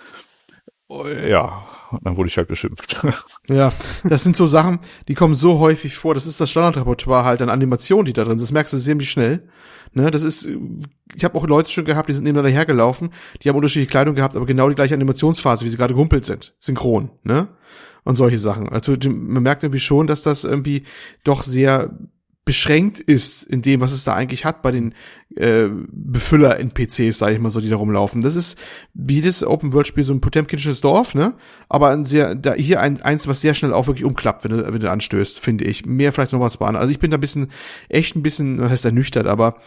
Oh, 0.92 1.06
ja, 1.06 1.68
und 1.92 2.04
dann 2.04 2.16
wurde 2.16 2.28
ich 2.28 2.36
halt 2.36 2.48
beschimpft. 2.48 3.00
Ja, 3.48 3.72
das 4.02 4.24
sind 4.24 4.34
so 4.34 4.46
Sachen, 4.46 4.80
die 5.06 5.14
kommen 5.14 5.36
so 5.36 5.60
häufig 5.60 5.94
vor. 5.94 6.14
Das 6.14 6.26
ist 6.26 6.40
das 6.40 6.50
Standardrepertoire 6.50 7.24
halt 7.24 7.42
an 7.42 7.48
Animationen, 7.48 8.06
die 8.06 8.12
da 8.12 8.24
drin 8.24 8.38
sind. 8.38 8.48
Das 8.48 8.52
merkst 8.52 8.72
du 8.72 8.78
ziemlich 8.78 9.08
schnell. 9.08 9.48
Ne, 9.92 10.10
das 10.10 10.22
ist, 10.22 10.48
ich 11.14 11.24
habe 11.24 11.36
auch 11.36 11.46
Leute 11.46 11.70
schon 11.70 11.84
gehabt, 11.84 12.08
die 12.08 12.12
sind 12.12 12.24
nebeneinander 12.24 12.56
hergelaufen, 12.56 13.10
die 13.42 13.48
haben 13.48 13.56
unterschiedliche 13.56 13.90
Kleidung 13.90 14.14
gehabt, 14.14 14.36
aber 14.36 14.46
genau 14.46 14.68
die 14.68 14.74
gleiche 14.74 14.94
Animationsphase, 14.94 15.64
wie 15.64 15.68
sie 15.68 15.76
gerade 15.76 15.94
gehumpelt 15.94 16.24
sind. 16.24 16.54
Synchron, 16.58 17.10
ne? 17.22 17.48
Und 18.04 18.16
solche 18.16 18.38
Sachen. 18.38 18.68
Also 18.68 18.96
man 19.08 19.42
merkt 19.42 19.62
irgendwie 19.62 19.80
schon, 19.80 20.06
dass 20.06 20.22
das 20.22 20.44
irgendwie 20.44 20.84
doch 21.22 21.42
sehr 21.42 21.90
beschränkt 22.50 22.98
ist 22.98 23.44
in 23.44 23.62
dem, 23.62 23.80
was 23.80 23.92
es 23.92 24.02
da 24.02 24.14
eigentlich 24.14 24.44
hat 24.44 24.60
bei 24.62 24.72
den 24.72 24.94
äh, 25.36 25.68
Befüller-NPCs, 25.68 27.18
sage 27.18 27.34
ich 27.34 27.40
mal 27.40 27.50
so, 27.50 27.60
die 27.60 27.68
da 27.68 27.76
rumlaufen. 27.76 28.22
Das 28.22 28.34
ist 28.34 28.58
wie 28.94 29.16
jedes 29.16 29.44
Open-World-Spiel 29.44 30.02
so 30.02 30.12
ein 30.12 30.20
potemkinsches 30.20 30.80
Dorf, 30.80 31.14
ne? 31.14 31.34
Aber 31.68 31.90
ein 31.90 32.04
sehr, 32.04 32.34
da 32.34 32.54
hier 32.54 32.80
ein, 32.80 33.00
eins, 33.02 33.28
was 33.28 33.40
sehr 33.40 33.54
schnell 33.54 33.72
auch 33.72 33.86
wirklich 33.86 34.04
umklappt, 34.04 34.42
wenn 34.42 34.50
du, 34.50 34.72
wenn 34.72 34.80
du 34.80 34.90
anstößt, 34.90 35.38
finde 35.38 35.64
ich. 35.64 35.86
Mehr 35.86 36.12
vielleicht 36.12 36.32
noch 36.32 36.40
was 36.40 36.56
bahn. 36.56 36.74
Also 36.74 36.90
ich 36.90 36.98
bin 36.98 37.12
da 37.12 37.18
ein 37.18 37.20
bisschen, 37.20 37.52
echt 37.88 38.16
ein 38.16 38.22
bisschen, 38.22 38.58
was 38.60 38.70
heißt 38.70 38.84
ernüchtert, 38.84 39.26
aber 39.26 39.60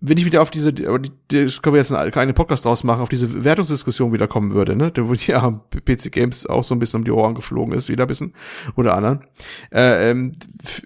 wenn 0.00 0.16
ich 0.16 0.24
wieder 0.24 0.42
auf 0.42 0.52
diese, 0.52 0.72
das 0.72 1.62
können 1.62 1.74
wir 1.74 1.78
jetzt 1.78 1.92
einen 1.92 2.12
kleinen 2.12 2.32
Podcast 2.32 2.64
draus 2.64 2.84
machen, 2.84 3.00
auf 3.00 3.08
diese 3.08 3.42
Wertungsdiskussion 3.42 4.12
wieder 4.12 4.28
kommen 4.28 4.54
würde, 4.54 4.76
ne, 4.76 4.92
wo 4.96 5.12
die 5.12 5.32
ja 5.32 5.50
PC 5.84 6.12
Games 6.12 6.46
auch 6.46 6.62
so 6.62 6.74
ein 6.74 6.78
bisschen 6.78 6.98
um 6.98 7.04
die 7.04 7.10
Ohren 7.10 7.34
geflogen 7.34 7.74
ist, 7.74 7.88
wieder 7.88 8.04
ein 8.04 8.06
bisschen, 8.06 8.32
oder 8.76 8.94
anderen, 8.94 9.24
äh, 9.72 10.10
ähm, 10.10 10.32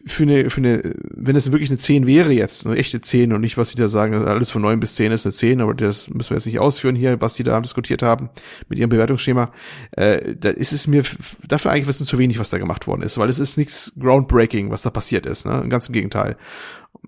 für 0.06 0.22
eine, 0.22 0.48
für 0.48 0.62
eine, 0.62 0.94
wenn 1.10 1.36
es 1.36 1.52
wirklich 1.52 1.68
eine 1.68 1.76
10 1.76 2.06
wäre 2.06 2.32
jetzt, 2.32 2.66
eine 2.66 2.76
echte 2.76 3.02
10 3.02 3.34
und 3.34 3.42
nicht, 3.42 3.58
was 3.58 3.68
sie 3.68 3.76
da 3.76 3.86
sagen, 3.86 4.14
alles 4.14 4.50
von 4.50 4.62
9 4.62 4.80
bis 4.80 4.94
10 4.94 5.12
ist 5.12 5.26
eine 5.26 5.34
10, 5.34 5.60
aber 5.60 5.74
das 5.74 6.08
müssen 6.08 6.30
wir 6.30 6.36
jetzt 6.38 6.46
nicht 6.46 6.58
ausführen 6.58 6.96
hier, 6.96 7.20
was 7.20 7.34
sie 7.34 7.42
da 7.42 7.60
diskutiert 7.60 8.02
haben 8.02 8.30
mit 8.70 8.78
ihrem 8.78 8.88
Bewertungsschema, 8.88 9.52
äh, 9.90 10.34
da 10.36 10.48
ist 10.48 10.72
es 10.72 10.86
mir 10.86 11.02
dafür 11.46 11.70
eigentlich 11.70 11.84
ein 11.84 11.88
bisschen 11.88 12.06
zu 12.06 12.16
wenig, 12.16 12.38
was 12.38 12.48
da 12.48 12.56
gemacht 12.56 12.86
worden 12.86 13.02
ist, 13.02 13.18
weil 13.18 13.28
es 13.28 13.38
ist 13.38 13.58
nichts 13.58 13.92
groundbreaking, 13.98 14.70
was 14.70 14.80
da 14.80 14.88
passiert 14.88 15.26
ist, 15.26 15.44
ne, 15.44 15.66
ganz 15.68 15.88
im 15.88 15.92
Gegenteil. 15.92 16.38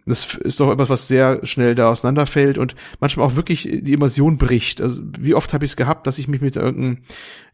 Das 0.06 0.34
ist 0.34 0.60
doch 0.60 0.70
etwas, 0.70 0.90
was 0.90 1.08
sehr 1.08 1.40
schnell 1.46 1.74
da 1.74 1.90
auseinanderfällt 1.90 2.58
und 2.58 2.74
manchmal 3.00 3.26
auch 3.26 3.36
wirklich 3.36 3.62
die 3.62 3.92
Immersion 3.92 4.36
bricht. 4.36 4.82
Also 4.82 5.00
wie 5.18 5.34
oft 5.34 5.54
habe 5.54 5.64
ich 5.64 5.70
es 5.70 5.76
gehabt, 5.76 6.06
dass 6.06 6.18
ich 6.18 6.28
mich 6.28 6.42
mit 6.42 6.56
irgendeinem 6.56 6.98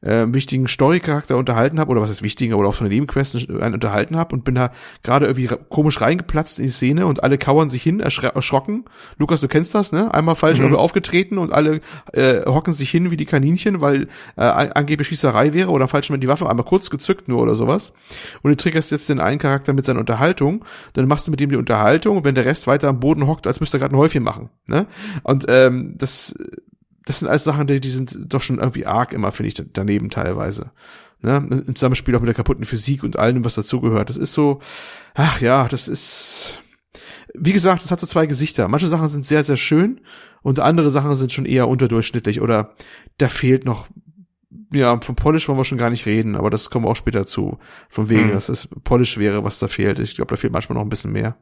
äh, 0.02 0.26
wichtigen 0.28 0.66
Story-Charakter 0.66 1.36
unterhalten 1.36 1.78
habe, 1.78 1.90
oder 1.90 2.00
was 2.00 2.10
ist 2.10 2.22
wichtiger, 2.22 2.56
oder 2.56 2.68
auch 2.68 2.74
so 2.74 2.80
eine 2.80 2.88
Nebenquest 2.88 3.50
einen 3.50 3.74
unterhalten 3.74 4.16
habe 4.16 4.34
und 4.34 4.44
bin 4.44 4.54
da 4.54 4.70
gerade 5.02 5.26
irgendwie 5.26 5.48
komisch 5.68 6.00
reingeplatzt 6.00 6.58
in 6.58 6.66
die 6.66 6.72
Szene 6.72 7.06
und 7.06 7.22
alle 7.22 7.38
kauern 7.38 7.68
sich 7.68 7.82
hin, 7.82 8.00
erschrocken. 8.00 8.84
Lukas, 9.18 9.40
du 9.40 9.48
kennst 9.48 9.74
das, 9.74 9.92
ne? 9.92 10.12
Einmal 10.12 10.36
falsch 10.36 10.58
mhm. 10.58 10.74
aufgetreten 10.74 11.38
und 11.38 11.52
alle 11.52 11.80
äh, 12.12 12.44
hocken 12.46 12.72
sich 12.72 12.90
hin 12.90 13.10
wie 13.10 13.16
die 13.16 13.26
Kaninchen, 13.26 13.80
weil 13.80 14.08
äh, 14.36 14.42
angeblich 14.42 15.08
Schießerei 15.08 15.52
wäre 15.52 15.70
oder 15.70 15.88
falsch 15.88 16.10
mit 16.10 16.22
die 16.22 16.28
Waffe 16.28 16.48
einmal 16.48 16.64
kurz 16.64 16.90
gezückt 16.90 17.28
nur 17.28 17.40
oder 17.42 17.54
sowas. 17.54 17.92
Und 18.42 18.50
du 18.50 18.56
triggerst 18.56 18.90
jetzt 18.90 19.08
den 19.08 19.20
einen 19.20 19.38
Charakter 19.38 19.72
mit 19.72 19.84
seiner 19.84 20.00
Unterhaltung, 20.00 20.64
dann 20.94 21.06
machst 21.06 21.26
du 21.26 21.30
mit 21.30 21.40
ihm 21.40 21.50
die 21.50 21.56
Unterhaltung, 21.56 22.24
wenn 22.24 22.34
der 22.34 22.44
Rest 22.44 22.66
weiter 22.66 22.88
am 22.88 23.00
Boden 23.00 23.26
hockt, 23.26 23.46
als 23.46 23.60
müsste 23.60 23.76
er 23.76 23.80
gerade 23.80 23.94
ein 23.94 23.98
Häufchen 23.98 24.22
machen. 24.22 24.50
Ne? 24.66 24.86
Und 25.22 25.46
ähm, 25.48 25.94
das 25.96 26.34
das 27.04 27.20
sind 27.20 27.28
alles 27.28 27.44
Sachen, 27.44 27.66
die, 27.66 27.80
die 27.80 27.90
sind 27.90 28.16
doch 28.32 28.40
schon 28.40 28.58
irgendwie 28.58 28.86
arg 28.86 29.12
immer, 29.12 29.32
finde 29.32 29.48
ich, 29.48 29.62
daneben 29.72 30.10
teilweise. 30.10 30.70
Ne? 31.22 31.36
Im 31.66 31.74
Zusammenspiel 31.74 32.14
auch 32.14 32.20
mit 32.20 32.28
der 32.28 32.34
kaputten 32.34 32.64
Physik 32.64 33.02
und 33.02 33.18
allem, 33.18 33.44
was 33.44 33.54
dazugehört. 33.54 34.08
Das 34.08 34.16
ist 34.16 34.32
so, 34.32 34.60
ach 35.14 35.40
ja, 35.40 35.68
das 35.68 35.88
ist, 35.88 36.58
wie 37.34 37.52
gesagt, 37.52 37.84
es 37.84 37.90
hat 37.90 38.00
so 38.00 38.06
zwei 38.06 38.26
Gesichter. 38.26 38.68
Manche 38.68 38.88
Sachen 38.88 39.08
sind 39.08 39.26
sehr, 39.26 39.44
sehr 39.44 39.56
schön 39.56 40.00
und 40.42 40.60
andere 40.60 40.90
Sachen 40.90 41.14
sind 41.16 41.32
schon 41.32 41.46
eher 41.46 41.68
unterdurchschnittlich 41.68 42.40
oder 42.40 42.74
da 43.18 43.28
fehlt 43.28 43.64
noch, 43.64 43.88
ja, 44.72 44.98
vom 45.00 45.16
Polish 45.16 45.48
wollen 45.48 45.58
wir 45.58 45.64
schon 45.64 45.78
gar 45.78 45.90
nicht 45.90 46.06
reden, 46.06 46.36
aber 46.36 46.48
das 46.48 46.70
kommen 46.70 46.84
wir 46.84 46.90
auch 46.90 46.96
später 46.96 47.26
zu. 47.26 47.58
Von 47.88 48.08
wegen, 48.08 48.28
hm. 48.28 48.32
dass 48.32 48.48
es 48.48 48.68
Polish 48.84 49.18
wäre, 49.18 49.44
was 49.44 49.58
da 49.58 49.68
fehlt. 49.68 49.98
Ich 49.98 50.14
glaube, 50.14 50.30
da 50.30 50.36
fehlt 50.36 50.52
manchmal 50.52 50.76
noch 50.76 50.84
ein 50.84 50.90
bisschen 50.90 51.12
mehr. 51.12 51.36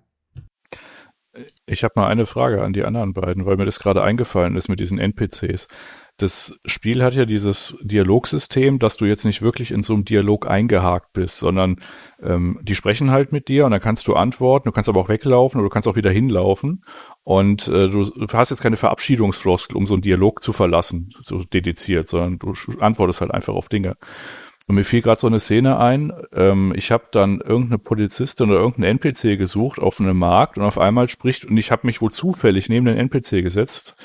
Ich 1.67 1.85
habe 1.85 1.95
mal 1.97 2.09
eine 2.09 2.27
Frage 2.27 2.63
an 2.63 2.73
die 2.73 2.85
anderen 2.85 3.13
beiden, 3.13 3.47
weil 3.47 3.57
mir 3.57 3.65
das 3.65 3.81
gerade 3.81 4.03
eingefallen 4.03 4.57
ist 4.57 4.69
mit 4.69 4.81
diesen 4.81 4.99
NPCs. 4.99 5.69
Das 6.17 6.59
Spiel 6.65 7.05
hat 7.05 7.15
ja 7.15 7.27
dieses 7.27 7.79
Dialogsystem, 7.81 8.81
dass 8.81 8.97
du 8.97 9.05
jetzt 9.05 9.25
nicht 9.25 9.41
wirklich 9.41 9.71
in 9.71 9.83
so 9.83 9.95
einem 9.95 10.05
Dialog 10.05 10.49
eingehakt 10.49 11.13
bist, 11.13 11.39
sondern 11.39 11.77
ähm, 12.21 12.59
die 12.63 12.75
sprechen 12.75 13.13
halt 13.13 13.31
mit 13.31 13.47
dir 13.47 13.65
und 13.65 13.71
dann 13.71 13.81
kannst 13.81 14.09
du 14.09 14.15
antworten, 14.15 14.69
du 14.69 14.73
kannst 14.73 14.89
aber 14.89 15.01
auch 15.01 15.09
weglaufen 15.09 15.61
oder 15.61 15.69
du 15.69 15.73
kannst 15.73 15.87
auch 15.87 15.95
wieder 15.95 16.11
hinlaufen 16.11 16.85
und 17.23 17.69
äh, 17.69 17.89
du, 17.89 18.05
du 18.05 18.27
hast 18.33 18.51
jetzt 18.51 18.63
keine 18.63 18.77
Verabschiedungsfloskel, 18.77 19.77
um 19.77 19.87
so 19.87 19.95
einen 19.95 20.03
Dialog 20.03 20.43
zu 20.43 20.53
verlassen, 20.53 21.11
so 21.23 21.45
dediziert, 21.45 22.09
sondern 22.09 22.41
du 22.41 22.55
antwortest 22.81 23.21
halt 23.21 23.31
einfach 23.31 23.55
auf 23.55 23.69
Dinge. 23.69 23.97
Und 24.69 24.75
mir 24.75 24.85
fiel 24.85 25.01
gerade 25.01 25.19
so 25.19 25.27
eine 25.27 25.41
Szene 25.41 25.79
ein. 25.79 26.13
Ähm, 26.33 26.75
ich 26.77 26.93
habe 26.93 27.05
dann 27.11 27.41
irgendeine 27.41 27.79
Polizistin 27.79 28.51
oder 28.51 28.61
irgendeinen 28.61 28.99
NPC 28.99 29.39
gesucht 29.39 29.79
auf 29.79 29.99
einem 29.99 30.19
Markt 30.19 30.59
und 30.59 30.65
auf 30.65 30.79
einmal 30.79 31.09
spricht, 31.09 31.47
und 31.47 31.57
ich 31.57 31.73
habe 31.73 31.87
mich 31.87 32.03
wohl 32.03 32.11
zufällig 32.11 32.69
neben 32.69 32.85
den 32.85 32.99
NPC 32.99 33.43
gesetzt. 33.43 33.97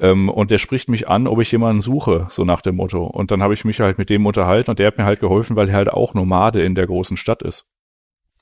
Ähm, 0.00 0.28
und 0.28 0.50
der 0.50 0.58
spricht 0.58 0.88
mich 0.88 1.08
an, 1.08 1.28
ob 1.28 1.40
ich 1.40 1.52
jemanden 1.52 1.80
suche, 1.80 2.26
so 2.30 2.44
nach 2.44 2.62
dem 2.62 2.76
Motto. 2.76 3.04
Und 3.06 3.30
dann 3.30 3.44
habe 3.44 3.54
ich 3.54 3.64
mich 3.64 3.78
halt 3.78 3.98
mit 3.98 4.10
dem 4.10 4.26
unterhalten 4.26 4.70
und 4.70 4.80
der 4.80 4.88
hat 4.88 4.98
mir 4.98 5.04
halt 5.04 5.20
geholfen, 5.20 5.54
weil 5.54 5.68
er 5.68 5.76
halt 5.76 5.92
auch 5.92 6.14
Nomade 6.14 6.62
in 6.64 6.74
der 6.74 6.88
großen 6.88 7.16
Stadt 7.16 7.42
ist. 7.42 7.68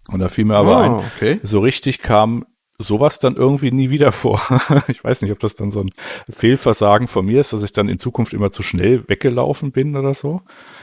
Und 0.09 0.21
da 0.21 0.31
fiel 0.31 0.47
mir 0.47 0.57
aber 0.57 0.79
oh, 0.79 0.81
ein, 0.81 0.93
okay. 0.93 1.41
so 1.43 1.61
richtig 1.61 2.01
kam 2.01 2.47
sowas 2.79 3.19
dann 3.19 3.37
irgendwie 3.37 3.71
nie 3.71 3.91
wieder 3.91 4.13
vor. 4.13 4.41
ich 4.89 5.05
weiß 5.05 5.21
nicht, 5.23 5.33
ob 5.33 5.39
das 5.39 5.55
dann 5.55 5.71
so 5.71 5.81
ein 5.81 5.91
Fehlversagen 6.31 7.07
von 7.07 7.27
mir 7.27 7.43
ist, 7.43 7.53
dass 7.53 7.63
ich 7.63 7.73
dann 7.73 7.91
in 7.91 7.99
Zukunft 7.99 8.33
immer 8.33 8.51
zu 8.51 8.63
schnell 8.63 9.07
weggelaufen 9.09 9.71
bin 9.73 9.97
oder 9.97 10.15
so. 10.15 10.41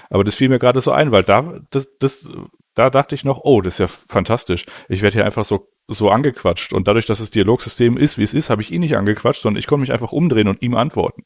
Aber 0.09 0.23
das 0.23 0.35
fiel 0.35 0.49
mir 0.49 0.59
gerade 0.59 0.81
so 0.81 0.91
ein, 0.91 1.11
weil 1.11 1.23
da, 1.23 1.59
das, 1.69 1.87
das, 1.99 2.29
da 2.73 2.89
dachte 2.89 3.15
ich 3.15 3.23
noch, 3.23 3.41
oh, 3.43 3.61
das 3.61 3.75
ist 3.75 3.79
ja 3.79 3.87
fantastisch. 3.87 4.65
Ich 4.89 5.01
werde 5.01 5.15
hier 5.15 5.25
einfach 5.25 5.45
so, 5.45 5.69
so 5.87 6.09
angequatscht. 6.09 6.73
Und 6.73 6.87
dadurch, 6.87 7.05
dass 7.05 7.19
das 7.19 7.31
Dialogsystem 7.31 7.97
ist, 7.97 8.17
wie 8.17 8.23
es 8.23 8.33
ist, 8.33 8.49
habe 8.49 8.61
ich 8.61 8.71
ihn 8.71 8.81
nicht 8.81 8.97
angequatscht, 8.97 9.41
sondern 9.41 9.59
ich 9.59 9.67
konnte 9.67 9.81
mich 9.81 9.93
einfach 9.93 10.11
umdrehen 10.11 10.47
und 10.47 10.61
ihm 10.61 10.75
antworten. 10.75 11.23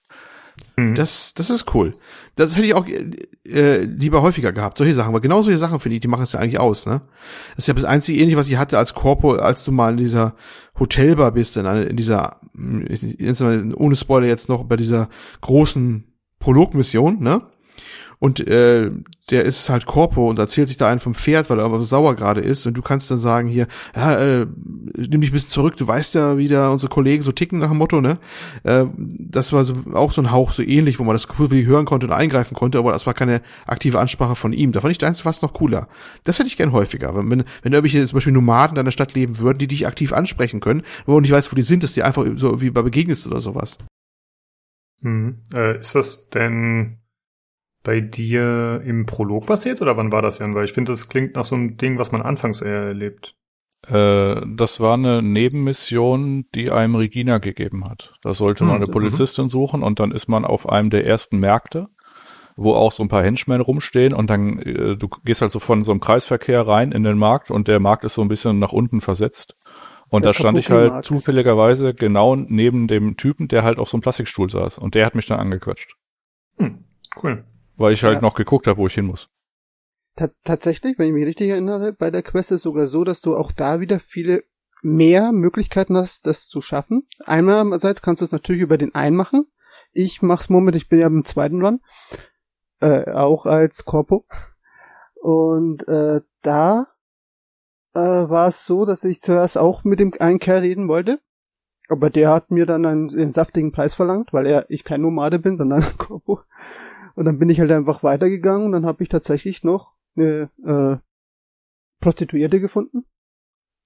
Mhm. 0.75 0.95
Das, 0.95 1.33
das 1.33 1.49
ist 1.49 1.73
cool. 1.73 1.91
Das 2.35 2.55
hätte 2.55 2.67
ich 2.67 2.73
auch 2.73 2.85
äh, 3.45 3.81
lieber 3.83 4.21
häufiger 4.21 4.51
gehabt, 4.51 4.77
solche 4.77 4.93
Sachen. 4.93 5.09
Aber 5.09 5.21
genau 5.21 5.41
solche 5.41 5.57
Sachen, 5.57 5.79
finde 5.79 5.95
ich, 5.95 6.01
die 6.01 6.07
machen 6.07 6.23
es 6.23 6.33
ja 6.33 6.39
eigentlich 6.39 6.59
aus, 6.59 6.85
ne? 6.85 7.01
Das 7.55 7.65
ist 7.65 7.67
ja 7.67 7.73
das 7.73 7.83
einzige 7.83 8.19
ähnliche, 8.19 8.37
was 8.37 8.49
ich 8.49 8.57
hatte 8.57 8.77
als 8.77 8.93
Corpo, 8.93 9.33
als 9.33 9.63
du 9.63 9.71
mal 9.71 9.91
in 9.91 9.97
dieser 9.97 10.35
Hotelbar 10.79 11.31
bist, 11.31 11.57
in, 11.57 11.65
in 11.65 11.95
dieser, 11.95 12.39
ohne 12.55 13.95
Spoiler 13.95 14.27
jetzt 14.27 14.49
noch, 14.49 14.63
bei 14.63 14.77
dieser 14.77 15.09
großen 15.41 16.05
Prologmission, 16.39 17.19
ne? 17.19 17.41
Und 18.21 18.39
äh, 18.47 18.91
der 19.31 19.45
ist 19.45 19.67
halt 19.67 19.87
Corpo 19.87 20.29
und 20.29 20.37
erzählt 20.37 20.67
sich 20.67 20.77
da 20.77 20.87
einen 20.87 20.99
vom 20.99 21.15
Pferd, 21.15 21.49
weil 21.49 21.57
er 21.57 21.65
aber 21.65 21.83
sauer 21.83 22.15
gerade 22.15 22.39
ist. 22.39 22.67
Und 22.67 22.75
du 22.75 22.83
kannst 22.83 23.09
dann 23.09 23.17
sagen 23.17 23.47
hier, 23.47 23.65
ja, 23.95 24.15
äh, 24.15 24.45
nimm 24.95 25.21
dich 25.21 25.31
ein 25.31 25.33
bisschen 25.33 25.49
zurück, 25.49 25.75
du 25.75 25.87
weißt 25.87 26.13
ja, 26.13 26.37
wie 26.37 26.47
da 26.47 26.69
unsere 26.69 26.91
Kollegen 26.91 27.23
so 27.23 27.31
ticken 27.31 27.57
nach 27.57 27.69
dem 27.69 27.79
Motto, 27.79 27.99
ne? 27.99 28.19
Äh, 28.61 28.85
das 28.95 29.53
war 29.53 29.63
so, 29.63 29.73
auch 29.93 30.11
so 30.11 30.21
ein 30.21 30.29
Hauch 30.29 30.51
so 30.51 30.61
ähnlich, 30.61 30.99
wo 30.99 31.03
man 31.03 31.15
das 31.15 31.27
wie 31.39 31.65
hören 31.65 31.85
konnte 31.85 32.05
und 32.05 32.13
eingreifen 32.13 32.53
konnte, 32.53 32.77
aber 32.77 32.91
das 32.91 33.07
war 33.07 33.15
keine 33.15 33.41
aktive 33.65 33.99
Ansprache 33.99 34.35
von 34.35 34.53
ihm. 34.53 34.71
Da 34.71 34.81
fand 34.81 34.91
ich 34.91 34.99
deins 34.99 35.21
fast 35.21 35.41
noch 35.41 35.53
cooler. 35.53 35.87
Das 36.23 36.37
hätte 36.37 36.47
ich 36.47 36.57
gern 36.57 36.73
häufiger. 36.73 37.15
Wenn, 37.15 37.27
wenn, 37.31 37.43
wenn 37.63 37.73
irgendwelche 37.73 38.05
zum 38.05 38.17
Beispiel 38.17 38.33
Nomaden 38.33 38.77
in 38.77 38.85
der 38.85 38.91
Stadt 38.91 39.15
leben 39.15 39.39
würden, 39.39 39.57
die 39.57 39.67
dich 39.67 39.87
aktiv 39.87 40.13
ansprechen 40.13 40.59
können, 40.59 40.83
wo 41.07 41.13
du 41.15 41.21
nicht 41.21 41.31
weißt, 41.31 41.51
wo 41.51 41.55
die 41.55 41.63
sind, 41.63 41.81
dass 41.81 41.93
die 41.93 42.03
einfach 42.03 42.23
so 42.35 42.61
wie 42.61 42.69
bei 42.69 42.83
begegnest 42.83 43.25
oder 43.25 43.41
sowas. 43.41 43.79
Hm. 45.01 45.41
Äh, 45.55 45.79
ist 45.79 45.95
das 45.95 46.29
denn 46.29 47.00
bei 47.83 47.99
dir 47.99 48.81
im 48.85 49.05
Prolog 49.05 49.47
passiert 49.47 49.81
oder 49.81 49.97
wann 49.97 50.11
war 50.11 50.21
das, 50.21 50.39
Jan? 50.39 50.55
Weil 50.55 50.65
ich 50.65 50.73
finde, 50.73 50.91
das 50.91 51.09
klingt 51.09 51.35
nach 51.35 51.45
so 51.45 51.55
einem 51.55 51.77
Ding, 51.77 51.97
was 51.97 52.11
man 52.11 52.21
anfangs 52.21 52.61
eher 52.61 52.83
erlebt. 52.83 53.35
Äh, 53.87 54.41
das 54.55 54.79
war 54.79 54.93
eine 54.93 55.21
Nebenmission, 55.23 56.45
die 56.53 56.71
einem 56.71 56.95
Regina 56.95 57.39
gegeben 57.39 57.89
hat. 57.89 58.13
Da 58.21 58.33
sollte 58.33 58.63
man 58.63 58.75
hm, 58.75 58.83
eine 58.83 58.87
mhm. 58.87 58.91
Polizistin 58.91 59.49
suchen 59.49 59.81
und 59.81 59.99
dann 59.99 60.11
ist 60.11 60.27
man 60.27 60.45
auf 60.45 60.69
einem 60.69 60.91
der 60.91 61.05
ersten 61.07 61.39
Märkte, 61.39 61.87
wo 62.55 62.73
auch 62.73 62.91
so 62.91 63.01
ein 63.01 63.09
paar 63.09 63.23
Henchmen 63.23 63.61
rumstehen 63.61 64.13
und 64.13 64.29
dann, 64.29 64.59
äh, 64.59 64.95
du 64.95 65.07
gehst 65.25 65.41
halt 65.41 65.51
so 65.51 65.59
von 65.59 65.83
so 65.83 65.91
einem 65.91 66.01
Kreisverkehr 66.01 66.67
rein 66.67 66.91
in 66.91 67.03
den 67.03 67.17
Markt 67.17 67.49
und 67.49 67.67
der 67.67 67.79
Markt 67.79 68.03
ist 68.03 68.13
so 68.13 68.21
ein 68.21 68.27
bisschen 68.27 68.59
nach 68.59 68.71
unten 68.71 69.01
versetzt. 69.01 69.55
Und 70.11 70.25
da 70.25 70.33
stand 70.33 70.57
ich 70.57 70.69
halt 70.69 71.05
zufälligerweise 71.05 71.93
genau 71.93 72.35
neben 72.35 72.87
dem 72.87 73.15
Typen, 73.15 73.47
der 73.47 73.63
halt 73.63 73.79
auf 73.79 73.87
so 73.87 73.95
einem 73.95 74.01
Plastikstuhl 74.01 74.49
saß. 74.49 74.77
Und 74.77 74.93
der 74.93 75.05
hat 75.05 75.15
mich 75.15 75.25
dann 75.25 75.39
angequatscht. 75.39 75.95
Hm, 76.57 76.83
cool 77.23 77.45
weil 77.81 77.93
ich 77.93 78.03
halt 78.03 78.15
ja. 78.15 78.21
noch 78.21 78.35
geguckt 78.35 78.67
habe, 78.67 78.77
wo 78.77 78.87
ich 78.87 78.93
hin 78.93 79.05
muss. 79.05 79.29
T 80.15 80.27
tatsächlich, 80.43 80.99
wenn 80.99 81.07
ich 81.07 81.13
mich 81.13 81.25
richtig 81.25 81.49
erinnere, 81.49 81.93
bei 81.93 82.11
der 82.11 82.23
Quest 82.23 82.51
ist 82.51 82.63
sogar 82.63 82.87
so, 82.87 83.03
dass 83.03 83.21
du 83.21 83.35
auch 83.35 83.51
da 83.51 83.79
wieder 83.79 83.99
viele 83.99 84.43
mehr 84.81 85.31
Möglichkeiten 85.31 85.95
hast, 85.95 86.25
das 86.25 86.47
zu 86.47 86.61
schaffen. 86.61 87.07
Einerseits 87.25 88.01
kannst 88.01 88.21
du 88.21 88.25
es 88.25 88.31
natürlich 88.31 88.61
über 88.61 88.77
den 88.77 88.95
einen 88.95 89.15
machen. 89.15 89.45
Ich 89.93 90.21
mach's 90.21 90.49
momentan, 90.49 90.77
ich 90.77 90.89
bin 90.89 90.99
ja 90.99 91.07
im 91.07 91.25
zweiten 91.25 91.63
Run, 91.63 91.81
äh, 92.79 93.11
auch 93.11 93.45
als 93.45 93.85
Corpo. 93.85 94.25
Und 95.21 95.87
äh, 95.87 96.21
da 96.41 96.87
äh, 97.93 97.99
war 97.99 98.47
es 98.47 98.65
so, 98.65 98.85
dass 98.85 99.03
ich 99.03 99.21
zuerst 99.21 99.57
auch 99.57 99.83
mit 99.83 99.99
dem 99.99 100.13
einen 100.19 100.39
Kerl 100.39 100.61
reden 100.61 100.87
wollte. 100.87 101.19
Aber 101.89 102.09
der 102.09 102.31
hat 102.31 102.51
mir 102.51 102.65
dann 102.65 102.85
einen, 102.85 103.09
einen 103.09 103.31
saftigen 103.31 103.71
Preis 103.71 103.93
verlangt, 103.93 104.31
weil 104.31 104.45
er 104.45 104.65
ich 104.69 104.83
kein 104.83 105.01
Nomade 105.01 105.39
bin, 105.39 105.57
sondern 105.57 105.83
Corpo. 105.97 106.39
Und 107.15 107.25
dann 107.25 107.39
bin 107.39 107.49
ich 107.49 107.59
halt 107.59 107.71
einfach 107.71 108.03
weitergegangen 108.03 108.65
und 108.67 108.71
dann 108.71 108.85
habe 108.85 109.03
ich 109.03 109.09
tatsächlich 109.09 109.63
noch 109.63 109.93
eine 110.15 110.49
äh, 110.65 110.97
Prostituierte 112.01 112.59
gefunden. 112.59 113.05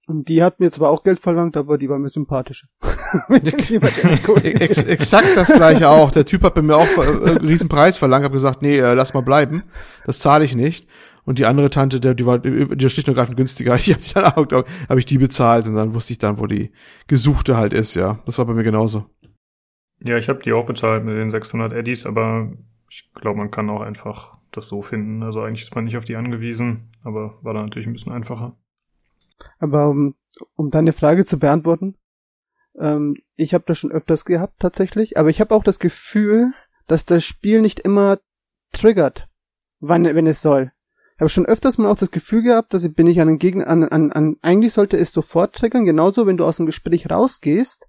Und 0.07 0.29
die 0.29 0.43
hat 0.43 0.59
mir 0.59 0.69
zwar 0.71 0.91
auch 0.91 1.03
Geld 1.03 1.19
verlangt, 1.19 1.57
aber 1.57 1.77
die 1.77 1.89
war 1.89 1.97
mir 1.97 2.09
sympathischer. 2.09 2.67
Ex 3.29 4.83
exakt 4.83 5.35
das 5.35 5.51
gleiche 5.51 5.89
auch. 5.89 6.11
Der 6.11 6.25
Typ 6.25 6.43
hat 6.43 6.53
bei 6.53 6.61
mir 6.61 6.75
auch 6.75 6.87
äh, 6.97 7.29
einen 7.29 7.47
riesen 7.47 7.69
Preis 7.69 7.97
verlangt, 7.97 8.25
hab 8.25 8.31
gesagt, 8.31 8.61
nee, 8.61 8.77
äh, 8.77 8.93
lass 8.93 9.13
mal 9.13 9.21
bleiben. 9.21 9.63
Das 10.05 10.19
zahle 10.19 10.45
ich 10.45 10.55
nicht. 10.55 10.87
Und 11.25 11.39
die 11.39 11.45
andere 11.45 11.71
Tante, 11.71 11.99
der, 11.99 12.13
die 12.13 12.25
war, 12.25 12.37
die 12.37 12.69
war 12.69 12.89
schlicht 12.89 13.09
und 13.09 13.15
greifend 13.15 13.37
günstiger. 13.37 13.75
Ich 13.79 13.91
habe 13.91 14.01
die 14.01 14.13
dann 14.13 14.25
auch, 14.25 14.65
habe 14.89 14.99
ich 14.99 15.05
die 15.05 15.17
bezahlt 15.17 15.67
und 15.67 15.75
dann 15.75 15.93
wusste 15.93 16.13
ich 16.13 16.19
dann, 16.19 16.37
wo 16.37 16.45
die 16.45 16.71
Gesuchte 17.07 17.57
halt 17.57 17.73
ist, 17.73 17.95
ja. 17.95 18.19
Das 18.25 18.37
war 18.37 18.45
bei 18.45 18.53
mir 18.53 18.63
genauso. 18.63 19.05
Ja, 20.03 20.17
ich 20.17 20.29
habe 20.29 20.43
die 20.43 20.53
auch 20.53 20.65
bezahlt 20.65 21.03
mit 21.03 21.15
den 21.15 21.31
600 21.31 21.73
Eddies, 21.73 22.05
aber 22.05 22.51
ich 22.89 23.11
glaube, 23.13 23.37
man 23.37 23.51
kann 23.51 23.69
auch 23.69 23.81
einfach 23.81 24.37
das 24.51 24.67
so 24.67 24.81
finden. 24.81 25.23
Also 25.23 25.41
eigentlich 25.41 25.63
ist 25.63 25.75
man 25.75 25.85
nicht 25.85 25.97
auf 25.97 26.05
die 26.05 26.15
angewiesen, 26.15 26.89
aber 27.03 27.39
war 27.41 27.53
dann 27.53 27.65
natürlich 27.65 27.87
ein 27.87 27.93
bisschen 27.93 28.13
einfacher. 28.13 28.57
Aber 29.59 29.89
um, 29.89 30.15
um 30.55 30.69
deine 30.69 30.93
Frage 30.93 31.25
zu 31.25 31.39
beantworten, 31.39 31.97
ähm, 32.79 33.15
ich 33.35 33.53
habe 33.53 33.65
das 33.67 33.77
schon 33.77 33.91
öfters 33.91 34.25
gehabt 34.25 34.59
tatsächlich, 34.59 35.17
aber 35.17 35.29
ich 35.29 35.41
habe 35.41 35.53
auch 35.53 35.63
das 35.63 35.79
Gefühl, 35.79 36.53
dass 36.87 37.05
das 37.05 37.23
Spiel 37.23 37.61
nicht 37.61 37.79
immer 37.79 38.19
triggert, 38.71 39.27
wann, 39.79 40.03
wenn 40.03 40.27
es 40.27 40.41
soll. 40.41 40.71
Ich 41.15 41.21
habe 41.21 41.29
schon 41.29 41.45
öfters 41.45 41.77
mal 41.77 41.89
auch 41.89 41.97
das 41.97 42.11
Gefühl 42.11 42.43
gehabt, 42.43 42.73
dass 42.73 42.83
ich 42.83 42.93
bin 42.93 43.07
ich 43.07 43.21
an 43.21 43.27
den 43.27 43.39
Gegner, 43.39 43.67
an, 43.67 43.85
an, 43.85 44.11
an, 44.11 44.35
eigentlich 44.41 44.73
sollte 44.73 44.97
es 44.97 45.13
sofort 45.13 45.55
triggern, 45.55 45.85
genauso 45.85 46.27
wenn 46.27 46.37
du 46.37 46.45
aus 46.45 46.57
dem 46.57 46.65
Gespräch 46.65 47.09
rausgehst, 47.09 47.87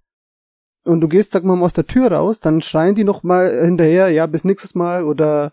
und 0.87 1.01
du 1.01 1.09
gehst, 1.09 1.33
sag 1.33 1.45
mal, 1.45 1.61
aus 1.61 1.73
der 1.73 1.87
Tür 1.87 2.13
raus, 2.13 2.41
dann 2.41 2.63
schreien 2.63 2.95
die 2.95 3.05
noch 3.05 3.23
mal 3.23 3.65
hinterher, 3.65 4.09
ja, 4.09 4.27
bis 4.27 4.45
nächstes 4.45 4.75
Mal 4.75 5.05
oder 5.05 5.53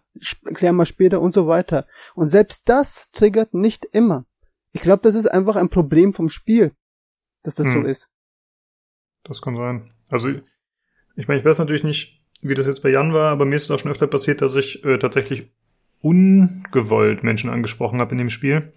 klär 0.53 0.73
mal 0.73 0.86
später 0.86 1.21
und 1.21 1.34
so 1.34 1.47
weiter. 1.47 1.88
Und 2.15 2.29
selbst 2.29 2.69
das 2.69 3.09
triggert 3.11 3.53
nicht 3.53 3.86
immer. 3.86 4.25
Ich 4.71 4.81
glaube, 4.81 5.03
das 5.03 5.15
ist 5.15 5.27
einfach 5.27 5.55
ein 5.55 5.69
Problem 5.69 6.13
vom 6.13 6.29
Spiel, 6.29 6.71
dass 7.43 7.55
das 7.55 7.67
hm. 7.67 7.73
so 7.73 7.81
ist. 7.81 8.09
Das 9.23 9.41
kann 9.41 9.55
sein. 9.55 9.91
Also, 10.09 10.29
ich 11.15 11.27
meine, 11.27 11.39
ich 11.39 11.45
weiß 11.45 11.59
natürlich 11.59 11.84
nicht, 11.84 12.21
wie 12.41 12.55
das 12.55 12.67
jetzt 12.67 12.84
bei 12.84 12.89
Jan 12.89 13.13
war, 13.13 13.31
aber 13.31 13.45
mir 13.45 13.55
ist 13.55 13.63
es 13.63 13.71
auch 13.71 13.79
schon 13.79 13.91
öfter 13.91 14.07
passiert, 14.07 14.41
dass 14.41 14.55
ich 14.55 14.84
äh, 14.84 14.97
tatsächlich 14.97 15.51
ungewollt 16.01 17.23
Menschen 17.23 17.49
angesprochen 17.49 18.01
habe 18.01 18.11
in 18.11 18.17
dem 18.17 18.29
Spiel. 18.29 18.73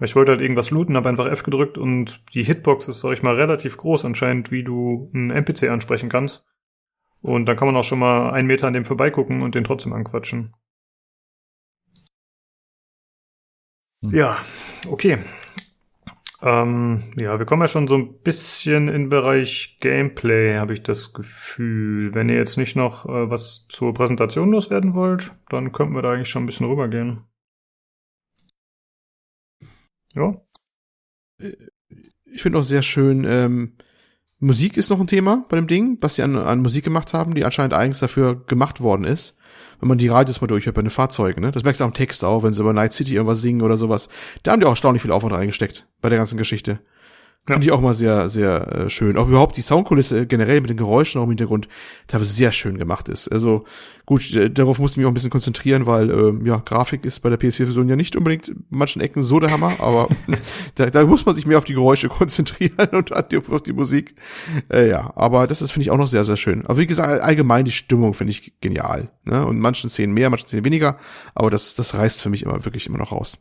Ich 0.00 0.14
wollte 0.14 0.32
halt 0.32 0.40
irgendwas 0.40 0.70
looten, 0.70 0.96
habe 0.96 1.08
einfach 1.08 1.26
F 1.26 1.42
gedrückt 1.42 1.76
und 1.76 2.22
die 2.34 2.44
Hitbox 2.44 2.86
ist, 2.88 3.00
sag 3.00 3.12
ich 3.12 3.22
mal, 3.22 3.34
relativ 3.34 3.76
groß 3.76 4.04
anscheinend, 4.04 4.52
wie 4.52 4.62
du 4.62 5.10
einen 5.12 5.30
NPC 5.30 5.64
ansprechen 5.70 6.08
kannst. 6.08 6.44
Und 7.20 7.46
dann 7.46 7.56
kann 7.56 7.66
man 7.66 7.76
auch 7.76 7.84
schon 7.84 7.98
mal 7.98 8.30
einen 8.30 8.46
Meter 8.46 8.68
an 8.68 8.74
dem 8.74 8.84
vorbeigucken 8.84 9.42
und 9.42 9.56
den 9.56 9.64
trotzdem 9.64 9.92
anquatschen. 9.92 10.54
Hm. 14.02 14.14
Ja, 14.14 14.38
okay. 14.88 15.18
Ähm, 16.40 17.12
ja, 17.16 17.36
wir 17.40 17.46
kommen 17.46 17.62
ja 17.62 17.68
schon 17.68 17.88
so 17.88 17.96
ein 17.96 18.20
bisschen 18.20 18.86
in 18.86 19.08
Bereich 19.08 19.78
Gameplay, 19.80 20.56
habe 20.56 20.72
ich 20.72 20.84
das 20.84 21.12
Gefühl. 21.12 22.14
Wenn 22.14 22.28
ihr 22.28 22.36
jetzt 22.36 22.56
nicht 22.56 22.76
noch 22.76 23.06
äh, 23.06 23.28
was 23.28 23.66
zur 23.68 23.92
Präsentation 23.92 24.52
loswerden 24.52 24.94
wollt, 24.94 25.32
dann 25.48 25.72
könnten 25.72 25.96
wir 25.96 26.02
da 26.02 26.12
eigentlich 26.12 26.28
schon 26.28 26.44
ein 26.44 26.46
bisschen 26.46 26.68
rübergehen. 26.68 27.24
Ja. 30.14 30.40
Ich 32.24 32.42
finde 32.42 32.58
auch 32.58 32.64
sehr 32.64 32.82
schön, 32.82 33.24
ähm, 33.24 33.76
Musik 34.40 34.76
ist 34.76 34.90
noch 34.90 35.00
ein 35.00 35.08
Thema 35.08 35.44
bei 35.48 35.56
dem 35.56 35.66
Ding, 35.66 35.98
was 36.00 36.14
sie 36.14 36.22
an, 36.22 36.36
an 36.36 36.60
Musik 36.60 36.84
gemacht 36.84 37.12
haben, 37.12 37.34
die 37.34 37.44
anscheinend 37.44 37.74
eigens 37.74 37.98
dafür 37.98 38.44
gemacht 38.46 38.80
worden 38.80 39.04
ist. 39.04 39.36
Wenn 39.80 39.88
man 39.88 39.98
die 39.98 40.08
Radios 40.08 40.40
mal 40.40 40.46
durchhört 40.46 40.76
bei 40.76 40.82
den 40.82 40.90
Fahrzeugen, 40.90 41.40
ne? 41.40 41.50
Das 41.50 41.64
merkst 41.64 41.80
du 41.80 41.84
am 41.84 41.94
Text 41.94 42.24
auch, 42.24 42.42
wenn 42.42 42.52
sie 42.52 42.60
über 42.60 42.72
Night 42.72 42.92
City 42.92 43.14
irgendwas 43.14 43.40
singen 43.40 43.62
oder 43.62 43.76
sowas. 43.76 44.08
Da 44.42 44.52
haben 44.52 44.60
die 44.60 44.66
auch 44.66 44.70
erstaunlich 44.70 45.02
viel 45.02 45.10
Aufwand 45.10 45.34
reingesteckt 45.34 45.88
bei 46.00 46.08
der 46.08 46.18
ganzen 46.18 46.36
Geschichte. 46.36 46.80
Finde 47.54 47.66
ich 47.66 47.72
auch 47.72 47.80
mal 47.80 47.94
sehr, 47.94 48.28
sehr 48.28 48.72
äh, 48.72 48.90
schön. 48.90 49.16
Auch 49.16 49.26
überhaupt 49.26 49.56
die 49.56 49.62
Soundkulisse 49.62 50.26
generell 50.26 50.60
mit 50.60 50.68
den 50.68 50.76
Geräuschen 50.76 51.18
auch 51.18 51.24
im 51.24 51.30
Hintergrund 51.30 51.68
teilweise 52.06 52.32
sehr 52.32 52.52
schön 52.52 52.76
gemacht 52.76 53.08
ist. 53.08 53.28
Also 53.28 53.64
gut, 54.04 54.34
äh, 54.34 54.50
darauf 54.50 54.78
musste 54.78 54.94
ich 54.94 54.98
mich 54.98 55.06
auch 55.06 55.10
ein 55.10 55.14
bisschen 55.14 55.30
konzentrieren, 55.30 55.86
weil 55.86 56.10
äh, 56.10 56.46
ja, 56.46 56.58
Grafik 56.58 57.04
ist 57.06 57.20
bei 57.20 57.30
der 57.30 57.40
PS4-Version 57.40 57.88
ja 57.88 57.96
nicht 57.96 58.16
unbedingt 58.16 58.48
in 58.48 58.64
manchen 58.68 59.00
Ecken 59.00 59.22
so 59.22 59.40
der 59.40 59.50
Hammer, 59.50 59.72
aber 59.80 60.08
da, 60.74 60.90
da 60.90 61.04
muss 61.06 61.24
man 61.24 61.34
sich 61.34 61.46
mehr 61.46 61.58
auf 61.58 61.64
die 61.64 61.74
Geräusche 61.74 62.08
konzentrieren 62.10 62.88
und 62.92 63.12
auf 63.12 63.62
die 63.62 63.72
Musik. 63.72 64.14
Äh, 64.70 64.88
ja, 64.88 65.12
aber 65.16 65.46
das 65.46 65.62
ist, 65.62 65.70
finde 65.70 65.84
ich, 65.84 65.90
auch 65.90 65.96
noch 65.98 66.06
sehr, 66.06 66.24
sehr 66.24 66.36
schön. 66.36 66.66
Aber 66.66 66.78
wie 66.78 66.86
gesagt, 66.86 67.22
allgemein 67.22 67.64
die 67.64 67.72
Stimmung 67.72 68.12
finde 68.12 68.32
ich 68.32 68.60
genial. 68.60 69.10
Ne? 69.24 69.46
Und 69.46 69.58
manchen 69.58 69.88
Szenen 69.88 70.12
mehr, 70.12 70.28
manchen 70.28 70.48
Szenen 70.48 70.64
weniger, 70.64 70.98
aber 71.34 71.50
das, 71.50 71.74
das 71.76 71.94
reißt 71.94 72.20
für 72.20 72.28
mich 72.28 72.42
immer 72.42 72.64
wirklich 72.64 72.86
immer 72.86 72.98
noch 72.98 73.12
raus. 73.12 73.38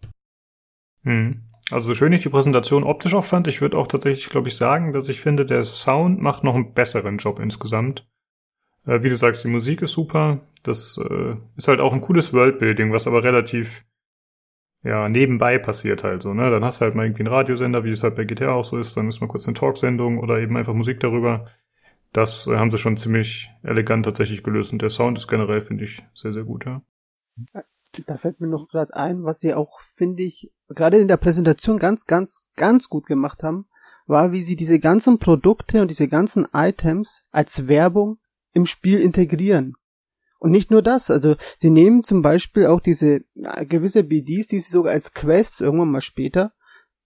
Hm. 1.04 1.42
Also 1.70 1.90
so 1.90 1.94
schön 1.94 2.14
ich 2.14 2.22
die 2.22 2.30
Präsentation 2.30 2.84
optisch 2.84 3.14
auch 3.14 3.26
fand, 3.26 3.48
ich 3.48 3.62
würde 3.62 3.78
auch 3.78 3.88
tatsächlich, 3.88 4.30
glaube 4.30 4.48
ich, 4.48 4.56
sagen, 4.56 4.94
dass 4.94 5.10
ich 5.10 5.20
finde, 5.20 5.46
der 5.46 5.64
Sound 5.66 6.22
macht 6.22 6.44
noch 6.44 6.56
einen 6.56 6.74
besseren 6.74 7.18
Job 7.18 7.40
insgesamt. 7.40 8.08
Äh, 8.86 9.04
wie 9.04 9.10
du 9.10 9.18
sagst, 9.18 9.44
die 9.44 9.50
Musik 9.50 9.82
ist 9.82 9.92
super. 9.92 10.40
Das 10.64 10.98
äh, 10.98 11.36
ist 11.58 11.68
halt 11.68 11.82
auch 11.82 11.94
ein 11.94 12.02
cooles 12.02 12.34
Worldbuilding, 12.34 12.94
was 12.94 13.06
aber 13.06 13.24
relativ 13.24 13.86
ja 14.84 15.10
nebenbei 15.10 15.58
passiert 15.58 16.04
halt 16.04 16.22
so. 16.22 16.34
Ne, 16.34 16.50
dann 16.50 16.64
hast 16.64 16.80
du 16.80 16.86
halt 16.86 16.96
mal 16.96 17.06
irgendwie 17.06 17.24
einen 17.24 17.34
Radiosender, 17.34 17.84
wie 17.84 17.92
es 17.92 18.04
halt 18.04 18.16
bei 18.16 18.24
GTA 18.24 18.54
auch 18.54 18.66
so 18.66 18.78
ist. 18.78 18.96
Dann 18.96 19.10
ist 19.10 19.20
mal 19.20 19.28
kurz 19.28 19.48
eine 19.48 19.56
Talksendung 19.56 20.20
oder 20.20 20.40
eben 20.40 20.56
einfach 20.56 20.74
Musik 20.74 21.02
darüber. 21.02 21.46
Das 22.14 22.48
äh, 22.48 22.56
haben 22.56 22.72
sie 22.72 22.78
schon 22.78 22.96
ziemlich 22.96 23.50
elegant 23.64 24.06
tatsächlich 24.06 24.42
gelöst 24.42 24.72
und 24.72 24.82
der 24.82 24.90
Sound 24.90 25.18
ist 25.18 25.28
generell 25.28 25.60
finde 25.60 25.84
ich 25.84 26.02
sehr 26.14 26.32
sehr 26.32 26.44
gut. 26.44 26.66
Ja. 26.66 26.82
Da 28.06 28.18
fällt 28.18 28.40
mir 28.40 28.48
noch 28.48 28.70
gerade 28.70 28.96
ein, 28.96 29.24
was 29.24 29.40
sie 29.40 29.54
auch 29.54 29.82
finde 29.82 30.24
ich 30.24 30.52
gerade 30.70 30.98
in 30.98 31.08
der 31.08 31.18
Präsentation 31.18 31.80
ganz, 31.80 32.06
ganz, 32.06 32.46
ganz 32.56 32.90
gut 32.90 33.06
gemacht 33.06 33.44
haben, 33.44 33.68
war, 34.06 34.32
wie 34.32 34.42
sie 34.42 34.56
diese 34.56 34.80
ganzen 34.80 35.20
Produkte 35.20 35.82
und 35.82 35.90
diese 35.90 36.08
ganzen 36.08 36.48
Items 36.54 37.24
als 37.32 37.68
Werbung 37.68 38.18
im 38.54 38.66
Spiel 38.66 39.00
integrieren. 39.00 39.76
Und 40.40 40.52
nicht 40.52 40.72
nur 40.72 40.82
das, 40.82 41.10
also 41.10 41.36
sie 41.58 41.70
nehmen 41.70 42.04
zum 42.04 42.22
Beispiel 42.22 42.68
auch 42.68 42.80
diese 42.80 43.22
äh, 43.36 43.66
gewisse 43.66 44.04
BDs, 44.04 44.48
die 44.48 44.60
sie 44.60 44.72
sogar 44.72 44.94
als 44.94 45.14
Quests 45.14 45.60
irgendwann 45.60 45.92
mal 45.92 46.02
später 46.02 46.54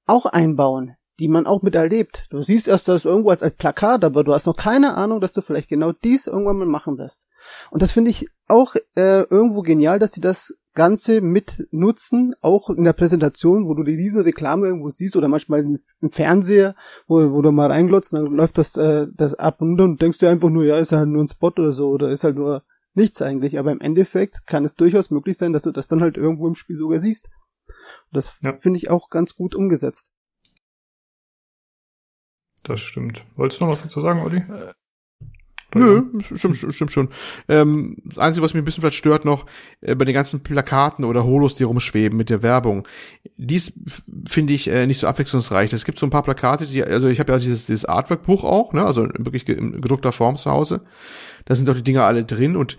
auch 0.05 0.25
einbauen, 0.25 0.95
die 1.19 1.29
man 1.29 1.47
auch 1.47 1.61
mit 1.61 1.75
erlebt. 1.75 2.25
Du 2.29 2.43
siehst 2.43 2.67
erst 2.67 2.87
das 2.87 3.05
irgendwo 3.05 3.29
als, 3.29 3.41
als 3.41 3.55
Plakat, 3.55 4.03
aber 4.03 4.23
du 4.23 4.33
hast 4.33 4.47
noch 4.47 4.57
keine 4.57 4.95
Ahnung, 4.95 5.21
dass 5.21 5.31
du 5.31 5.41
vielleicht 5.41 5.69
genau 5.69 5.93
dies 5.93 6.27
irgendwann 6.27 6.57
mal 6.57 6.67
machen 6.67 6.97
wirst. 6.97 7.25
Und 7.69 7.81
das 7.81 7.93
finde 7.93 8.11
ich 8.11 8.27
auch 8.47 8.75
äh, 8.95 9.21
irgendwo 9.23 9.61
genial, 9.61 9.97
dass 9.97 10.11
die 10.11 10.21
das 10.21 10.57
Ganze 10.73 11.21
mit 11.21 11.67
nutzen, 11.71 12.33
auch 12.41 12.69
in 12.69 12.85
der 12.85 12.93
Präsentation, 12.93 13.67
wo 13.67 13.73
du 13.73 13.83
die 13.83 13.95
riesen 13.95 14.21
Reklame 14.21 14.67
irgendwo 14.67 14.89
siehst 14.89 15.15
oder 15.17 15.27
manchmal 15.27 15.65
im 15.65 16.11
Fernseher, 16.11 16.75
wo, 17.07 17.31
wo 17.31 17.41
du 17.41 17.51
mal 17.51 17.69
reinglotzt, 17.69 18.13
dann 18.13 18.27
läuft 18.27 18.57
das, 18.57 18.77
äh, 18.77 19.07
das 19.13 19.33
ab 19.33 19.61
und 19.61 19.75
dann 19.77 19.97
denkst 19.97 20.19
du 20.19 20.29
einfach 20.29 20.49
nur, 20.49 20.63
ja, 20.63 20.77
ist 20.77 20.93
halt 20.93 21.09
nur 21.09 21.23
ein 21.23 21.27
Spot 21.27 21.49
oder 21.49 21.71
so 21.73 21.89
oder 21.89 22.11
ist 22.11 22.23
halt 22.23 22.35
nur 22.35 22.63
nichts 22.93 23.21
eigentlich. 23.21 23.59
Aber 23.59 23.71
im 23.71 23.81
Endeffekt 23.81 24.47
kann 24.47 24.63
es 24.63 24.75
durchaus 24.75 25.11
möglich 25.11 25.37
sein, 25.37 25.53
dass 25.53 25.63
du 25.63 25.71
das 25.71 25.87
dann 25.87 26.01
halt 26.01 26.17
irgendwo 26.17 26.47
im 26.47 26.55
Spiel 26.55 26.77
sogar 26.77 26.99
siehst. 26.99 27.27
Und 27.67 28.17
das 28.17 28.37
ja. 28.41 28.57
finde 28.57 28.77
ich 28.77 28.89
auch 28.89 29.09
ganz 29.09 29.35
gut 29.35 29.55
umgesetzt. 29.55 30.09
Das 32.63 32.79
stimmt. 32.79 33.25
Wolltest 33.35 33.59
du 33.59 33.65
noch 33.65 33.71
was 33.71 33.81
dazu 33.81 34.01
sagen, 34.01 34.21
Olli? 34.21 34.43
Nö, 35.73 36.03
stimmt, 36.35 36.57
stimmt 36.57 36.91
schon. 36.91 37.09
Ähm, 37.47 37.97
das 38.03 38.17
Einzige, 38.17 38.43
was 38.43 38.53
mich 38.53 38.61
ein 38.61 38.65
bisschen 38.65 38.81
vielleicht 38.81 38.97
stört 38.97 39.25
noch, 39.25 39.45
äh, 39.81 39.95
bei 39.95 40.05
den 40.05 40.13
ganzen 40.13 40.43
Plakaten 40.43 41.05
oder 41.05 41.23
Holos, 41.23 41.55
die 41.55 41.63
rumschweben 41.63 42.17
mit 42.17 42.29
der 42.29 42.43
Werbung, 42.43 42.87
dies 43.37 43.73
finde 44.27 44.53
ich 44.53 44.67
äh, 44.67 44.85
nicht 44.85 44.99
so 44.99 45.07
abwechslungsreich. 45.07 45.71
Es 45.71 45.85
gibt 45.85 45.99
so 45.99 46.05
ein 46.05 46.09
paar 46.09 46.23
Plakate, 46.23 46.65
die, 46.65 46.83
also 46.83 47.07
ich 47.07 47.19
habe 47.19 47.31
ja 47.31 47.39
dieses, 47.39 47.67
dieses 47.67 47.85
Artwork-Buch 47.85 48.43
auch, 48.43 48.73
ne, 48.73 48.85
also 48.85 49.07
wirklich 49.17 49.47
in 49.47 49.79
gedruckter 49.81 50.11
Form 50.11 50.37
zu 50.37 50.51
Hause. 50.51 50.81
Da 51.45 51.55
sind 51.55 51.69
auch 51.69 51.75
die 51.75 51.83
Dinger 51.83 52.03
alle 52.03 52.25
drin 52.25 52.55
und 52.55 52.77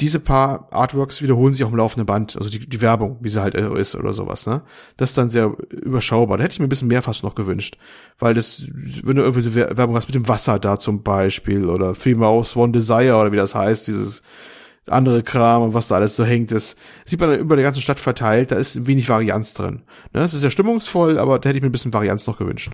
diese 0.00 0.20
paar 0.20 0.68
Artworks 0.72 1.22
wiederholen 1.22 1.54
sich 1.54 1.64
auch 1.64 1.70
im 1.70 1.76
laufenden 1.76 2.06
Band, 2.06 2.36
also 2.36 2.48
die, 2.48 2.68
die 2.68 2.80
Werbung, 2.80 3.18
wie 3.20 3.28
sie 3.28 3.42
halt 3.42 3.54
ist 3.54 3.96
oder 3.96 4.12
sowas, 4.12 4.46
ne? 4.46 4.62
Das 4.96 5.10
ist 5.10 5.18
dann 5.18 5.30
sehr 5.30 5.56
überschaubar. 5.70 6.38
Da 6.38 6.44
hätte 6.44 6.52
ich 6.52 6.60
mir 6.60 6.66
ein 6.66 6.68
bisschen 6.68 6.86
mehr 6.86 7.02
fast 7.02 7.24
noch 7.24 7.34
gewünscht. 7.34 7.78
Weil 8.18 8.34
das, 8.34 8.62
wenn 9.02 9.16
du 9.16 9.22
irgendwie 9.22 9.54
Werbung 9.54 9.96
hast 9.96 10.06
mit 10.06 10.14
dem 10.14 10.28
Wasser 10.28 10.60
da 10.60 10.78
zum 10.78 11.02
Beispiel 11.02 11.68
oder 11.68 11.94
Three 11.94 12.14
Mouse, 12.14 12.54
One 12.54 12.72
Desire 12.72 13.16
oder 13.16 13.32
wie 13.32 13.36
das 13.36 13.56
heißt, 13.56 13.88
dieses 13.88 14.22
andere 14.86 15.22
Kram 15.24 15.62
und 15.62 15.74
was 15.74 15.88
da 15.88 15.96
alles 15.96 16.14
so 16.14 16.24
hängt, 16.24 16.52
das 16.52 16.76
sieht 17.04 17.18
man 17.18 17.30
dann 17.30 17.40
über 17.40 17.56
der 17.56 17.64
ganzen 17.64 17.82
Stadt 17.82 17.98
verteilt, 17.98 18.52
da 18.52 18.56
ist 18.56 18.86
wenig 18.86 19.08
Varianz 19.08 19.52
drin. 19.52 19.82
Ne? 20.12 20.20
Das 20.20 20.32
ist 20.32 20.44
ja 20.44 20.50
stimmungsvoll, 20.50 21.18
aber 21.18 21.40
da 21.40 21.48
hätte 21.48 21.58
ich 21.58 21.62
mir 21.62 21.68
ein 21.68 21.72
bisschen 21.72 21.92
Varianz 21.92 22.26
noch 22.26 22.38
gewünscht. 22.38 22.70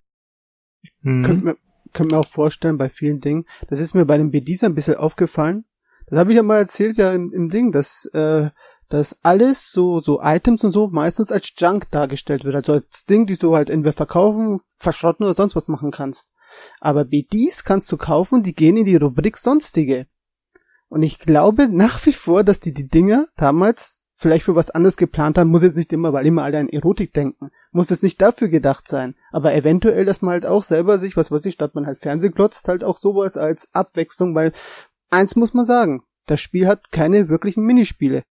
mhm. 1.01 1.25
könnte 1.25 1.45
mir, 1.45 1.57
könnt 1.95 2.11
mir 2.11 2.19
auch 2.19 2.29
vorstellen 2.29 2.77
bei 2.77 2.91
vielen 2.91 3.21
Dingen. 3.21 3.47
Das 3.69 3.81
ist 3.81 3.95
mir 3.95 4.05
bei 4.05 4.19
den 4.19 4.31
BDs 4.31 4.63
ein 4.63 4.75
bisschen 4.75 4.97
aufgefallen. 4.97 5.65
Das 6.07 6.19
habe 6.19 6.33
ich 6.33 6.37
ja 6.37 6.43
mal 6.43 6.59
erzählt 6.59 6.97
ja 6.97 7.13
im, 7.13 7.33
im 7.33 7.49
Ding, 7.49 7.73
dass 7.73 8.07
äh, 8.07 8.51
dass 8.89 9.19
alles 9.25 9.71
so 9.71 10.01
so 10.01 10.21
Items 10.23 10.63
und 10.65 10.73
so 10.73 10.89
meistens 10.89 11.33
als 11.33 11.53
Junk 11.57 11.91
dargestellt 11.91 12.45
wird, 12.45 12.55
also 12.55 12.75
als 12.75 13.05
Ding, 13.07 13.27
die 13.27 13.39
du 13.39 13.57
halt 13.57 13.71
entweder 13.71 13.93
verkaufen, 13.93 14.61
verschrotten 14.77 15.25
oder 15.25 15.35
sonst 15.35 15.57
was 15.57 15.69
machen 15.69 15.91
kannst. 15.91 16.29
Aber 16.81 17.05
BDs 17.05 17.65
kannst 17.65 17.91
du 17.91 17.97
kaufen, 17.97 18.43
die 18.43 18.55
gehen 18.55 18.77
in 18.77 18.85
die 18.85 18.97
Rubrik 18.97 19.39
sonstige. 19.39 20.07
Und 20.89 21.03
ich 21.03 21.19
glaube 21.19 21.69
nach 21.69 22.05
wie 22.07 22.13
vor, 22.13 22.45
dass 22.45 22.61
die 22.61 22.73
die 22.73 22.89
Dinger 22.89 23.27
damals 23.37 24.01
vielleicht 24.17 24.45
für 24.45 24.55
was 24.55 24.71
anderes 24.71 24.97
geplant 24.97 25.37
haben, 25.39 25.51
muss 25.51 25.63
jetzt 25.63 25.77
nicht 25.77 25.93
immer, 25.93 26.13
weil 26.13 26.27
immer 26.27 26.45
alle 26.45 26.59
an 26.59 26.69
Erotik 26.69 27.13
denken, 27.13 27.51
muss 27.73 27.91
jetzt 27.91 28.03
nicht 28.03 28.23
dafür 28.23 28.49
gedacht 28.49 28.87
sein, 28.89 29.17
aber 29.33 29.55
eventuell, 29.55 30.05
dass 30.05 30.23
man 30.23 30.33
halt 30.33 30.47
auch 30.47 30.63
selber 30.63 30.99
sich, 30.99 31.17
was 31.17 31.31
weiß 31.31 31.45
ich, 31.47 31.55
statt 31.55 31.75
man 31.75 31.87
halt 31.87 31.99
Fernseh 31.99 32.31
glotzt, 32.31 32.69
halt 32.69 32.85
auch 32.85 32.99
sowas 32.99 33.37
als 33.37 33.75
Abwechslung, 33.75 34.35
weil 34.35 34.53
eins 35.11 35.37
muss 35.37 35.55
man 35.55 35.65
sagen, 35.65 36.03
das 36.27 36.41
Spiel 36.41 36.67
hat 36.67 36.91
keine 36.91 37.29
wirklichen 37.29 37.65
Minispiele 37.65 38.23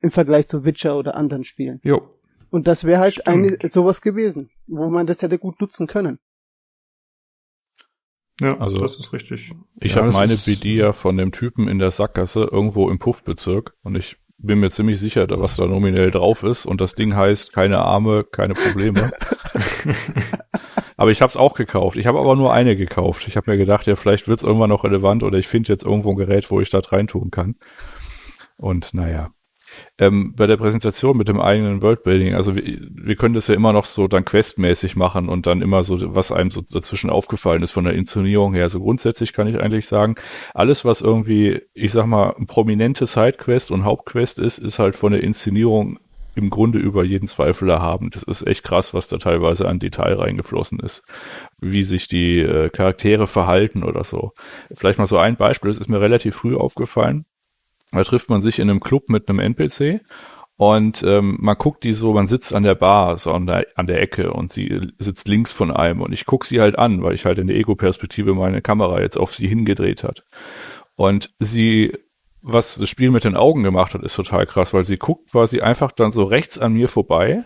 im 0.00 0.10
Vergleich 0.10 0.48
zu 0.48 0.64
Witcher 0.64 0.96
oder 0.96 1.14
anderen 1.14 1.44
Spielen. 1.44 1.80
Jo. 1.82 2.16
Und 2.50 2.66
das 2.66 2.84
wäre 2.84 3.00
halt 3.00 3.26
eine, 3.26 3.58
sowas 3.70 4.02
gewesen, 4.02 4.50
wo 4.66 4.88
man 4.88 5.06
das 5.06 5.22
hätte 5.22 5.38
gut 5.38 5.60
nutzen 5.60 5.86
können. 5.86 6.18
Ja, 8.40 8.58
also 8.58 8.78
das 8.78 8.98
ist 8.98 9.12
richtig. 9.12 9.52
Ich 9.80 9.94
ja, 9.94 10.02
habe 10.02 10.12
meine 10.12 10.36
BD 10.36 10.76
ja 10.76 10.92
von 10.92 11.16
dem 11.16 11.32
Typen 11.32 11.68
in 11.68 11.78
der 11.78 11.90
Sackgasse 11.90 12.48
irgendwo 12.50 12.90
im 12.90 12.98
Puffbezirk 12.98 13.74
und 13.82 13.94
ich 13.94 14.18
bin 14.38 14.60
mir 14.60 14.70
ziemlich 14.70 15.00
sicher, 15.00 15.26
was 15.28 15.56
da 15.56 15.66
nominell 15.66 16.10
drauf 16.10 16.42
ist 16.42 16.66
und 16.66 16.80
das 16.80 16.94
Ding 16.94 17.16
heißt 17.16 17.52
keine 17.52 17.78
Arme, 17.78 18.24
keine 18.24 18.54
Probleme. 18.54 19.10
aber 20.96 21.10
ich 21.10 21.22
habe 21.22 21.30
es 21.30 21.36
auch 21.36 21.54
gekauft. 21.54 21.96
Ich 21.96 22.06
habe 22.06 22.18
aber 22.18 22.36
nur 22.36 22.52
eine 22.52 22.76
gekauft. 22.76 23.26
Ich 23.28 23.36
habe 23.36 23.50
mir 23.50 23.56
gedacht, 23.56 23.86
ja, 23.86 23.96
vielleicht 23.96 24.28
wird 24.28 24.40
es 24.40 24.44
irgendwann 24.44 24.70
noch 24.70 24.84
relevant 24.84 25.22
oder 25.22 25.38
ich 25.38 25.48
finde 25.48 25.72
jetzt 25.72 25.84
irgendwo 25.84 26.10
ein 26.10 26.16
Gerät, 26.16 26.50
wo 26.50 26.60
ich 26.60 26.70
das 26.70 26.92
reintun 26.92 27.30
kann. 27.30 27.56
Und 28.58 28.94
naja, 28.94 29.30
ähm, 29.98 30.34
bei 30.36 30.46
der 30.46 30.56
Präsentation 30.56 31.16
mit 31.16 31.28
dem 31.28 31.40
eigenen 31.40 31.82
Worldbuilding, 31.82 32.34
also 32.34 32.54
wir, 32.56 32.62
wir 32.90 33.16
können 33.16 33.34
das 33.34 33.48
ja 33.48 33.54
immer 33.54 33.72
noch 33.72 33.86
so 33.86 34.08
dann 34.08 34.24
questmäßig 34.24 34.96
machen 34.96 35.28
und 35.28 35.46
dann 35.46 35.62
immer 35.62 35.84
so, 35.84 36.14
was 36.14 36.32
einem 36.32 36.50
so 36.50 36.60
dazwischen 36.60 37.10
aufgefallen 37.10 37.62
ist 37.62 37.72
von 37.72 37.84
der 37.84 37.94
Inszenierung 37.94 38.54
her. 38.54 38.68
So 38.68 38.80
grundsätzlich 38.80 39.32
kann 39.32 39.46
ich 39.46 39.60
eigentlich 39.60 39.86
sagen, 39.86 40.16
alles, 40.54 40.84
was 40.84 41.00
irgendwie, 41.00 41.62
ich 41.74 41.92
sag 41.92 42.06
mal, 42.06 42.34
ein 42.38 42.46
prominente 42.46 43.06
Sidequest 43.06 43.70
und 43.70 43.84
Hauptquest 43.84 44.38
ist, 44.38 44.58
ist 44.58 44.78
halt 44.78 44.96
von 44.96 45.12
der 45.12 45.22
Inszenierung 45.22 45.98
im 46.36 46.50
Grunde 46.50 46.78
über 46.78 47.02
jeden 47.02 47.26
Zweifel 47.26 47.68
erhaben. 47.70 48.10
Das 48.10 48.22
ist 48.22 48.46
echt 48.46 48.62
krass, 48.62 48.92
was 48.92 49.08
da 49.08 49.16
teilweise 49.16 49.66
an 49.66 49.78
Detail 49.78 50.14
reingeflossen 50.14 50.78
ist. 50.80 51.02
Wie 51.58 51.82
sich 51.82 52.08
die 52.08 52.40
äh, 52.40 52.68
Charaktere 52.68 53.26
verhalten 53.26 53.82
oder 53.82 54.04
so. 54.04 54.32
Vielleicht 54.74 54.98
mal 54.98 55.06
so 55.06 55.16
ein 55.16 55.36
Beispiel, 55.36 55.70
das 55.70 55.80
ist 55.80 55.88
mir 55.88 56.00
relativ 56.00 56.36
früh 56.36 56.54
aufgefallen. 56.54 57.24
Da 57.92 58.04
trifft 58.04 58.30
man 58.30 58.42
sich 58.42 58.58
in 58.58 58.68
einem 58.68 58.80
Club 58.80 59.08
mit 59.08 59.28
einem 59.28 59.38
NPC 59.38 60.00
und 60.56 61.02
ähm, 61.02 61.36
man 61.38 61.56
guckt 61.56 61.84
die 61.84 61.92
so, 61.92 62.14
man 62.14 62.26
sitzt 62.26 62.54
an 62.54 62.62
der 62.62 62.74
Bar, 62.74 63.18
so 63.18 63.32
an 63.32 63.46
der, 63.46 63.66
an 63.74 63.86
der 63.86 64.00
Ecke 64.00 64.32
und 64.32 64.50
sie 64.50 64.90
sitzt 64.98 65.28
links 65.28 65.52
von 65.52 65.70
einem 65.70 66.00
und 66.00 66.12
ich 66.12 66.24
gucke 66.24 66.46
sie 66.46 66.60
halt 66.60 66.78
an, 66.78 67.02
weil 67.02 67.14
ich 67.14 67.26
halt 67.26 67.38
in 67.38 67.46
der 67.46 67.56
Ego-Perspektive 67.56 68.34
meine 68.34 68.62
Kamera 68.62 69.00
jetzt 69.00 69.18
auf 69.18 69.34
sie 69.34 69.48
hingedreht 69.48 70.02
hat. 70.02 70.24
Und 70.94 71.34
sie, 71.38 71.92
was 72.40 72.76
das 72.76 72.88
Spiel 72.88 73.10
mit 73.10 73.24
den 73.24 73.36
Augen 73.36 73.64
gemacht 73.64 73.92
hat, 73.92 74.02
ist 74.02 74.16
total 74.16 74.46
krass, 74.46 74.72
weil 74.72 74.86
sie 74.86 74.96
guckt 74.96 75.30
quasi 75.30 75.60
einfach 75.60 75.92
dann 75.92 76.10
so 76.10 76.24
rechts 76.24 76.58
an 76.58 76.72
mir 76.72 76.88
vorbei 76.88 77.44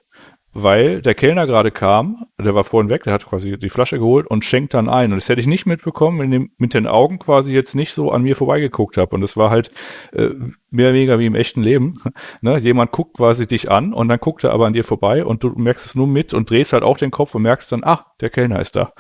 weil 0.53 1.01
der 1.01 1.15
Kellner 1.15 1.47
gerade 1.47 1.71
kam, 1.71 2.27
der 2.39 2.55
war 2.55 2.65
vorhin 2.65 2.91
weg, 2.91 3.05
der 3.05 3.13
hat 3.13 3.27
quasi 3.27 3.57
die 3.57 3.71
Flasche 3.71 3.99
geholt 3.99 4.27
und 4.27 4.45
schenkt 4.45 4.75
dann 4.75 4.89
ein. 4.89 5.13
Und 5.13 5.19
das 5.19 5.29
hätte 5.29 5.41
ich 5.41 5.47
nicht 5.47 5.65
mitbekommen, 5.65 6.19
wenn 6.19 6.33
ich 6.33 6.51
mit 6.59 6.75
den 6.75 6.89
Augen 6.89 7.21
quasi 7.21 7.53
jetzt 7.53 7.75
nicht 7.75 7.93
so 7.93 8.11
an 8.11 8.23
mir 8.23 8.35
vorbeigeguckt 8.35 8.97
habe. 8.97 9.15
Und 9.15 9.21
das 9.21 9.37
war 9.37 9.51
halt 9.51 9.71
äh, 10.13 10.31
mehr 10.71 10.89
oder 10.89 10.95
weniger 10.95 11.19
wie 11.21 11.27
im 11.27 11.37
echten 11.37 11.63
Leben. 11.63 12.01
ne? 12.41 12.59
Jemand 12.59 12.91
guckt 12.91 13.17
quasi 13.17 13.47
dich 13.47 13.71
an 13.71 13.93
und 13.93 14.09
dann 14.09 14.19
guckt 14.19 14.43
er 14.43 14.53
aber 14.53 14.67
an 14.67 14.73
dir 14.73 14.83
vorbei 14.83 15.25
und 15.25 15.45
du 15.45 15.51
merkst 15.51 15.87
es 15.87 15.95
nur 15.95 16.09
mit 16.09 16.35
und 16.35 16.51
drehst 16.51 16.73
halt 16.73 16.83
auch 16.83 16.99
den 16.99 17.13
Kopf 17.13 17.35
und 17.37 17.43
merkst 17.43 17.71
dann, 17.71 17.85
ah, 17.85 18.07
der 18.21 18.31
Kellner 18.31 18.59
ist 18.59 18.75
da. 18.75 18.93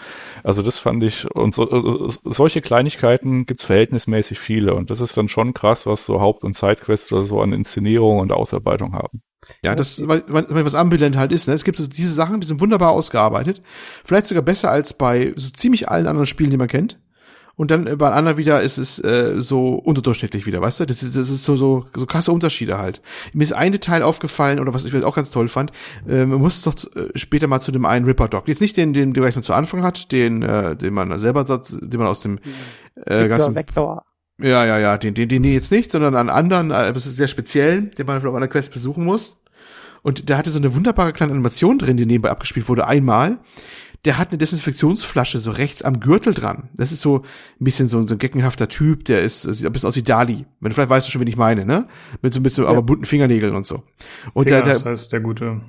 Also 0.45 0.63
das 0.63 0.79
fand 0.79 1.03
ich, 1.03 1.29
und 1.35 1.53
so, 1.53 2.09
solche 2.25 2.61
Kleinigkeiten 2.61 3.45
gibt's 3.45 3.65
verhältnismäßig 3.65 4.39
viele. 4.39 4.75
Und 4.75 4.91
das 4.91 5.01
ist 5.01 5.17
dann 5.17 5.29
schon 5.29 5.53
krass, 5.53 5.87
was 5.87 6.07
so 6.07 6.21
Haupt- 6.21 6.45
und 6.45 6.55
Sidequests 6.55 7.13
oder 7.13 7.23
so 7.23 7.41
an 7.41 7.53
Inszenierung 7.53 8.21
und 8.21 8.31
Ausarbeitung 8.31 8.95
haben. 8.95 9.23
Ja, 9.63 9.75
das, 9.75 10.07
weil, 10.07 10.25
weil, 10.29 10.65
was 10.65 10.75
ambulant 10.75 11.17
halt 11.17 11.33
ist, 11.33 11.49
ne? 11.49 11.55
Es 11.55 11.65
gibt 11.65 11.79
so 11.79 11.87
diese 11.87 12.13
Sachen, 12.13 12.41
die 12.41 12.47
sind 12.47 12.61
wunderbar 12.61 12.91
ausgearbeitet. 12.91 13.63
Vielleicht 14.05 14.27
sogar 14.27 14.43
besser 14.43 14.71
als 14.71 14.95
bei 14.95 15.33
so 15.37 15.51
ziemlich 15.51 15.89
allen 15.89 16.07
anderen 16.07 16.27
Spielen, 16.27 16.51
die 16.51 16.57
man 16.57 16.69
kennt. 16.69 16.99
Und 17.61 17.71
dann 17.71 17.99
bei 17.99 18.11
anderen 18.11 18.39
wieder 18.39 18.63
ist 18.63 18.79
es 18.79 18.99
äh, 19.05 19.35
so 19.43 19.75
unterdurchschnittlich 19.75 20.47
wieder, 20.47 20.63
weißt 20.63 20.81
du? 20.81 20.87
Das 20.87 21.03
ist, 21.03 21.15
das 21.15 21.29
ist 21.29 21.45
so, 21.45 21.59
so, 21.59 21.85
so 21.95 22.07
krasse 22.07 22.33
Unterschiede 22.33 22.79
halt. 22.79 23.03
Mir 23.35 23.45
ist 23.45 23.53
ein 23.53 23.71
Detail 23.71 24.03
aufgefallen, 24.03 24.61
oder 24.61 24.73
was 24.73 24.87
ich 24.87 25.05
auch 25.05 25.15
ganz 25.15 25.31
toll 25.31 25.49
fand, 25.49 25.71
äh, 26.09 26.25
man 26.25 26.41
muss 26.41 26.63
doch 26.63 26.75
äh, 26.97 27.11
später 27.17 27.49
mal 27.49 27.61
zu 27.61 27.71
dem 27.71 27.85
einen 27.85 28.07
Ripper 28.07 28.29
Dog. 28.29 28.49
Jetzt 28.49 28.63
nicht 28.63 28.79
den, 28.79 28.95
den, 28.95 29.13
den 29.13 29.23
man 29.23 29.43
zu 29.43 29.53
Anfang 29.53 29.83
hat, 29.83 30.11
den, 30.11 30.43
äh, 30.43 30.75
den 30.75 30.95
man 30.95 31.19
selber, 31.19 31.45
den 31.45 31.99
man 31.99 32.09
aus 32.09 32.21
dem 32.21 32.39
äh, 33.05 33.29
ganzen. 33.29 33.55
Vector. 33.55 34.05
Ja, 34.43 34.65
ja, 34.65 34.79
ja, 34.79 34.99
den, 34.99 35.15
den, 35.15 35.29
den 35.29 35.45
jetzt 35.45 35.71
nicht, 35.73 35.91
sondern 35.91 36.17
an 36.17 36.31
anderen, 36.31 36.71
äh, 36.71 36.93
sehr 36.97 37.29
speziellen, 37.29 37.91
den 37.93 38.07
man 38.07 38.25
auf 38.25 38.35
einer 38.35 38.49
Quest 38.49 38.73
besuchen 38.73 39.05
muss. 39.05 39.41
Und 40.03 40.29
der 40.29 40.39
hatte 40.39 40.51
so 40.51 40.59
eine 40.59 40.75
wunderbare 40.75 41.13
kleine 41.13 41.33
Animation 41.33 41.79
drin, 41.79 41.97
die 41.97 42.07
nebenbei 42.07 42.31
abgespielt 42.31 42.69
wurde, 42.69 42.87
einmal. 42.87 43.39
Der 44.07 44.17
hat 44.17 44.31
eine 44.31 44.39
Desinfektionsflasche 44.39 45.39
so 45.41 45.51
rechts 45.51 45.83
am 45.83 46.01
Gürtel 46.01 46.33
dran. 46.33 46.71
Das 46.75 46.91
ist 46.91 47.03
so 47.03 47.19
ein 47.19 47.65
bisschen 47.65 47.87
so, 47.87 48.07
so 48.07 48.15
ein 48.15 48.19
geckenhafter 48.19 48.67
Typ, 48.67 49.05
der 49.05 49.23
ist, 49.23 49.43
sieht 49.43 49.67
ein 49.67 49.73
bisschen 49.73 49.91
aus 49.91 49.97
wie 49.97 50.03
Dali. 50.03 50.47
Wenn 50.61 50.71
du 50.71 50.75
vielleicht 50.75 50.89
weißt 50.89 51.07
du 51.07 51.13
schon, 51.13 51.21
wen 51.21 51.29
ich 51.29 51.37
meine, 51.37 51.67
ne? 51.67 51.87
Mit 52.23 52.33
so 52.33 52.41
ein 52.41 52.43
bisschen, 52.43 52.65
ja. 52.65 52.71
aber 52.71 52.81
bunten 52.81 53.05
Fingernägeln 53.05 53.55
und 53.55 53.67
so. 53.67 53.83
Und 54.33 54.49
Fingers 54.49 54.65
der, 54.65 54.79
der, 54.79 54.93
heißt 54.93 55.13
der 55.13 55.21
gute 55.21 55.61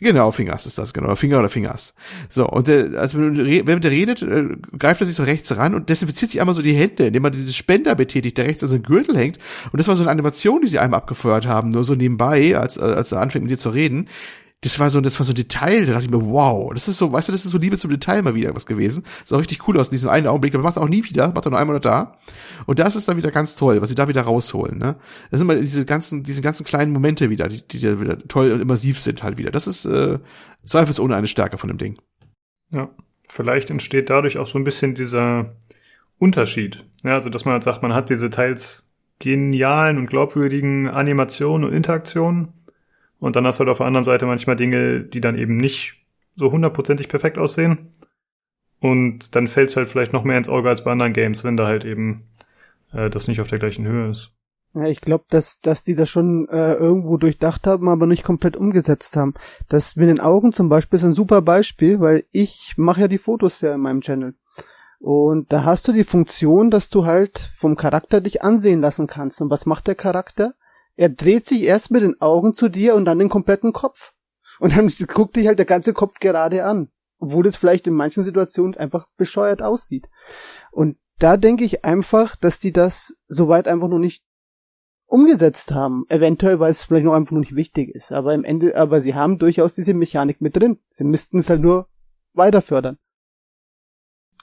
Genau, 0.00 0.30
Fingers 0.30 0.66
ist 0.66 0.78
das, 0.78 0.92
genau. 0.92 1.14
Finger 1.14 1.38
oder 1.38 1.48
Fingers. 1.48 1.94
So, 2.28 2.48
und 2.48 2.66
der, 2.66 2.98
also 2.98 3.18
wenn 3.18 3.80
der 3.80 3.90
redet, 3.90 4.22
äh, 4.22 4.56
greift 4.78 5.00
er 5.00 5.06
sich 5.06 5.16
so 5.16 5.22
rechts 5.22 5.56
ran 5.56 5.74
und 5.74 5.88
desinfiziert 5.88 6.30
sich 6.30 6.40
einmal 6.40 6.54
so 6.54 6.62
die 6.62 6.74
Hände, 6.74 7.06
indem 7.06 7.24
er 7.24 7.30
dieses 7.30 7.56
Spender 7.56 7.94
betätigt, 7.94 8.38
der 8.38 8.46
rechts 8.46 8.62
an 8.62 8.70
seinen 8.70 8.82
Gürtel 8.82 9.16
hängt. 9.16 9.38
Und 9.70 9.78
das 9.78 9.88
war 9.88 9.96
so 9.96 10.02
eine 10.02 10.10
Animation, 10.10 10.62
die 10.62 10.68
sie 10.68 10.78
einmal 10.78 10.98
abgefeuert 10.98 11.46
haben, 11.46 11.70
nur 11.70 11.84
so 11.84 11.94
nebenbei, 11.94 12.56
als, 12.56 12.78
als 12.78 13.12
er 13.12 13.20
anfängt 13.20 13.44
mit 13.44 13.52
dir 13.52 13.58
zu 13.58 13.70
reden 13.70 14.08
das 14.62 14.78
war 14.78 14.90
so, 14.90 15.00
das 15.00 15.18
war 15.18 15.26
so 15.26 15.32
ein 15.32 15.36
Detail, 15.36 15.86
da 15.86 15.92
dachte 15.92 16.06
ich 16.06 16.10
mir, 16.10 16.24
wow, 16.24 16.72
das 16.72 16.88
ist 16.88 16.96
so, 16.96 17.12
weißt 17.12 17.28
du, 17.28 17.32
das 17.32 17.44
ist 17.44 17.50
so 17.50 17.58
Liebe 17.58 17.76
zum 17.76 17.90
Detail 17.90 18.22
mal 18.22 18.34
wieder 18.34 18.54
was 18.54 18.64
gewesen. 18.64 19.02
Das 19.20 19.30
sah 19.30 19.36
richtig 19.36 19.66
cool 19.68 19.78
aus 19.78 19.88
in 19.88 19.92
diesem 19.92 20.08
einen 20.08 20.28
Augenblick, 20.28 20.54
aber 20.54 20.62
macht 20.62 20.78
auch 20.78 20.88
nie 20.88 21.04
wieder, 21.04 21.32
macht 21.32 21.46
er 21.46 21.50
nur 21.50 21.58
einmal 21.58 21.76
oder 21.76 21.82
da. 21.82 22.18
Und 22.66 22.78
das 22.78 22.96
ist 22.96 23.08
dann 23.08 23.16
wieder 23.16 23.30
ganz 23.30 23.56
toll, 23.56 23.82
was 23.82 23.88
sie 23.88 23.94
da 23.94 24.08
wieder 24.08 24.22
rausholen, 24.22 24.78
ne? 24.78 24.96
Das 25.30 25.38
sind 25.38 25.46
mal 25.46 25.60
diese 25.60 25.84
ganzen, 25.84 26.22
diese 26.22 26.42
ganzen 26.42 26.64
kleinen 26.64 26.92
Momente 26.92 27.28
wieder, 27.28 27.48
die, 27.48 27.66
die 27.66 28.00
wieder 28.00 28.18
toll 28.28 28.52
und 28.52 28.60
immersiv 28.60 29.00
sind 29.00 29.22
halt 29.22 29.36
wieder. 29.36 29.50
Das 29.50 29.66
ist, 29.66 29.84
äh, 29.84 30.18
zweifelsohne 30.64 31.16
eine 31.16 31.26
Stärke 31.26 31.58
von 31.58 31.68
dem 31.68 31.78
Ding. 31.78 31.98
Ja. 32.70 32.90
Vielleicht 33.28 33.70
entsteht 33.70 34.10
dadurch 34.10 34.38
auch 34.38 34.46
so 34.46 34.58
ein 34.58 34.64
bisschen 34.64 34.94
dieser 34.94 35.56
Unterschied. 36.18 36.84
Ja, 37.02 37.14
also, 37.14 37.30
dass 37.30 37.44
man 37.44 37.54
halt 37.54 37.64
sagt, 37.64 37.82
man 37.82 37.94
hat 37.94 38.10
diese 38.10 38.30
teils 38.30 38.94
genialen 39.18 39.98
und 39.98 40.06
glaubwürdigen 40.06 40.88
Animationen 40.88 41.68
und 41.68 41.74
Interaktionen 41.74 42.52
und 43.22 43.36
dann 43.36 43.46
hast 43.46 43.58
du 43.58 43.60
halt 43.60 43.70
auf 43.70 43.78
der 43.78 43.86
anderen 43.86 44.02
Seite 44.02 44.26
manchmal 44.26 44.56
Dinge, 44.56 45.04
die 45.04 45.20
dann 45.20 45.38
eben 45.38 45.56
nicht 45.56 45.94
so 46.34 46.50
hundertprozentig 46.50 47.08
perfekt 47.08 47.38
aussehen. 47.38 47.92
Und 48.80 49.36
dann 49.36 49.46
fällt 49.46 49.70
es 49.70 49.76
halt 49.76 49.86
vielleicht 49.86 50.12
noch 50.12 50.24
mehr 50.24 50.36
ins 50.36 50.48
Auge 50.48 50.68
als 50.68 50.82
bei 50.82 50.90
anderen 50.90 51.12
Games, 51.12 51.44
wenn 51.44 51.56
da 51.56 51.68
halt 51.68 51.84
eben 51.84 52.24
äh, 52.92 53.10
das 53.10 53.28
nicht 53.28 53.40
auf 53.40 53.46
der 53.46 53.60
gleichen 53.60 53.86
Höhe 53.86 54.10
ist. 54.10 54.32
Ja, 54.74 54.86
ich 54.86 55.00
glaube, 55.00 55.22
dass, 55.28 55.60
dass 55.60 55.84
die 55.84 55.94
das 55.94 56.10
schon 56.10 56.48
äh, 56.48 56.74
irgendwo 56.74 57.16
durchdacht 57.16 57.64
haben, 57.68 57.88
aber 57.88 58.06
nicht 58.06 58.24
komplett 58.24 58.56
umgesetzt 58.56 59.14
haben. 59.14 59.34
Das 59.68 59.94
mit 59.94 60.08
den 60.08 60.18
Augen 60.18 60.50
zum 60.50 60.68
Beispiel 60.68 60.96
ist 60.96 61.04
ein 61.04 61.12
super 61.12 61.42
Beispiel, 61.42 62.00
weil 62.00 62.24
ich 62.32 62.74
mache 62.76 63.02
ja 63.02 63.08
die 63.08 63.18
Fotos 63.18 63.60
ja 63.60 63.72
in 63.72 63.82
meinem 63.82 64.00
Channel. 64.00 64.34
Und 64.98 65.52
da 65.52 65.62
hast 65.62 65.86
du 65.86 65.92
die 65.92 66.02
Funktion, 66.02 66.72
dass 66.72 66.88
du 66.88 67.06
halt 67.06 67.52
vom 67.56 67.76
Charakter 67.76 68.20
dich 68.20 68.42
ansehen 68.42 68.80
lassen 68.80 69.06
kannst. 69.06 69.40
Und 69.40 69.48
was 69.48 69.64
macht 69.64 69.86
der 69.86 69.94
Charakter? 69.94 70.54
Er 70.96 71.08
dreht 71.08 71.46
sich 71.46 71.62
erst 71.62 71.90
mit 71.90 72.02
den 72.02 72.20
Augen 72.20 72.54
zu 72.54 72.68
dir 72.68 72.94
und 72.94 73.04
dann 73.04 73.18
den 73.18 73.28
kompletten 73.28 73.72
Kopf. 73.72 74.12
Und 74.60 74.76
dann 74.76 74.88
guckt 75.08 75.36
dich 75.36 75.46
halt 75.46 75.58
der 75.58 75.66
ganze 75.66 75.92
Kopf 75.92 76.18
gerade 76.20 76.64
an. 76.64 76.90
Obwohl 77.18 77.46
es 77.46 77.56
vielleicht 77.56 77.86
in 77.86 77.94
manchen 77.94 78.24
Situationen 78.24 78.76
einfach 78.76 79.06
bescheuert 79.16 79.62
aussieht. 79.62 80.08
Und 80.72 80.96
da 81.18 81.36
denke 81.36 81.64
ich 81.64 81.84
einfach, 81.84 82.34
dass 82.34 82.58
die 82.58 82.72
das 82.72 83.16
soweit 83.28 83.68
einfach 83.68 83.88
noch 83.88 83.98
nicht 83.98 84.24
umgesetzt 85.06 85.72
haben. 85.72 86.04
Eventuell, 86.08 86.58
weil 86.58 86.70
es 86.70 86.82
vielleicht 86.82 87.04
noch 87.04 87.12
einfach 87.12 87.32
noch 87.32 87.40
nicht 87.40 87.54
wichtig 87.54 87.94
ist. 87.94 88.12
Aber 88.12 88.34
im 88.34 88.44
Ende, 88.44 88.76
aber 88.76 89.00
sie 89.00 89.14
haben 89.14 89.38
durchaus 89.38 89.74
diese 89.74 89.94
Mechanik 89.94 90.40
mit 90.40 90.56
drin. 90.56 90.78
Sie 90.94 91.04
müssten 91.04 91.38
es 91.38 91.48
halt 91.48 91.60
nur 91.60 91.88
weiter 92.32 92.62
fördern. 92.62 92.98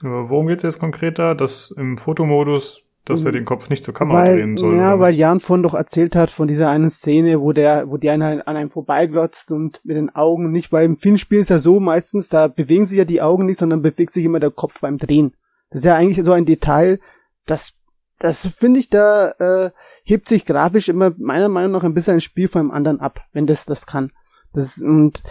worum 0.02 0.48
geht's 0.48 0.64
jetzt 0.64 0.80
konkreter? 0.80 1.36
Dass 1.36 1.72
im 1.72 1.98
Fotomodus 1.98 2.89
dass 3.10 3.26
er 3.26 3.32
Mhm. 3.32 3.38
den 3.38 3.46
Kopf 3.46 3.70
nicht 3.70 3.84
zur 3.84 3.94
Kamera 3.94 4.20
weil, 4.20 4.38
drehen 4.38 4.58
soll. 4.58 4.78
ja, 4.78 5.00
weil? 5.00 5.14
Jan 5.16 5.40
von 5.40 5.64
doch 5.64 5.74
erzählt 5.74 6.16
hat 6.16 6.30
von 6.30 6.48
dieser 6.48 6.70
einen 6.70 6.90
Szene, 6.90 7.42
wo 7.42 7.52
der, 7.52 7.90
wo 7.90 7.98
die 7.98 8.10
einer 8.10 8.48
an 8.48 8.56
einem 8.56 8.70
vorbeiglotzt 8.70 9.52
und 9.52 9.82
mit 9.84 9.98
den 9.98 10.14
Augen 10.16 10.52
nicht, 10.52 10.72
weil 10.72 10.86
im 10.86 10.98
Filmspiel 10.98 11.40
ist 11.40 11.50
ja 11.50 11.60
so 11.60 11.80
meistens, 11.80 12.30
da 12.30 12.48
bewegen 12.48 12.86
sich 12.86 12.98
ja 12.98 13.06
die 13.06 13.22
Augen 13.22 13.46
nicht, 13.46 13.60
sondern 13.60 13.82
bewegt 13.82 14.14
sich 14.14 14.24
immer 14.24 14.40
der 14.40 14.52
Kopf 14.52 14.82
beim 14.82 14.98
Drehen. 14.98 15.34
Das 15.70 15.80
ist 15.80 15.86
ja 15.86 15.96
eigentlich 15.96 16.24
so 16.26 16.32
ein 16.32 16.46
Detail, 16.46 17.00
das, 17.46 17.74
das 18.20 18.46
finde 18.48 18.80
ich, 18.80 18.90
da 18.90 19.32
äh, 19.40 19.72
hebt 20.04 20.28
sich 20.28 20.46
grafisch 20.46 20.90
immer 20.90 21.14
meiner 21.18 21.50
Meinung 21.50 21.72
nach 21.72 21.84
ein 21.84 21.94
bisschen 21.94 22.16
ein 22.16 22.22
Spiel 22.22 22.48
von 22.48 22.64
dem 22.64 22.72
anderen 22.72 23.00
ab, 23.00 23.22
wenn 23.34 23.48
das 23.48 23.66
das 23.66 23.86
kann. 23.86 24.12
Das 24.54 24.78
und 24.78 25.24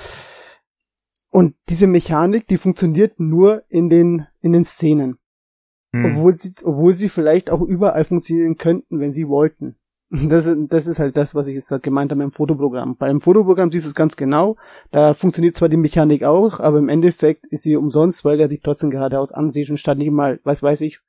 und 1.30 1.54
diese 1.68 1.86
Mechanik, 1.86 2.46
die 2.48 2.56
funktioniert 2.56 3.20
nur 3.20 3.62
in 3.68 3.90
den 3.90 4.26
in 4.40 4.52
den 4.52 4.64
Szenen 4.64 5.17
Hm. 6.05 6.16
obwohl 6.16 6.34
sie, 6.34 6.55
obwohl 6.62 6.92
sie 6.92 7.09
vielleicht 7.09 7.51
auch 7.51 7.61
überall 7.62 8.05
funktionieren 8.05 8.57
könnten, 8.57 9.01
wenn 9.01 9.12
sie 9.12 9.28
wollten. 9.28 9.76
Das, 10.11 10.46
ist- 10.46 10.57
das 10.72 10.86
ist 10.86 10.99
halt 10.99 11.18
das, 11.18 11.34
was 11.34 11.49
ich 11.49 11.55
jetzt 11.55 11.82
gemeint 11.82 12.11
habe 12.12 12.22
im 12.22 12.30
Fotoprogramm. 12.30 12.96
Bei 12.96 13.09
dem 13.09 13.20
Fotoprogramm 13.20 13.70
siehst 13.70 13.84
du 13.84 13.88
es 13.90 13.94
ganz 13.94 14.16
genau. 14.16 14.57
Da 14.90 15.12
funktioniert 15.12 15.55
zwar 15.55 15.68
die 15.68 15.76
Mechanik 15.76 16.24
auch, 16.24 16.61
aber 16.61 16.78
im 16.78 16.88
Endeffekt 16.88 17.44
ist 17.46 17.62
sie 17.64 17.76
umsonst, 17.76 18.24
weil 18.24 18.40
er 18.40 18.49
dich 18.49 18.62
trotzdem 18.62 18.88
geradeaus 18.88 19.32
ansieht 19.32 19.68
und 19.68 19.76
statt 19.76 19.99
nicht 19.99 20.11
mal, 20.11 20.40
was 20.44 20.62
weiß 20.62 20.80
ich, 20.80 21.01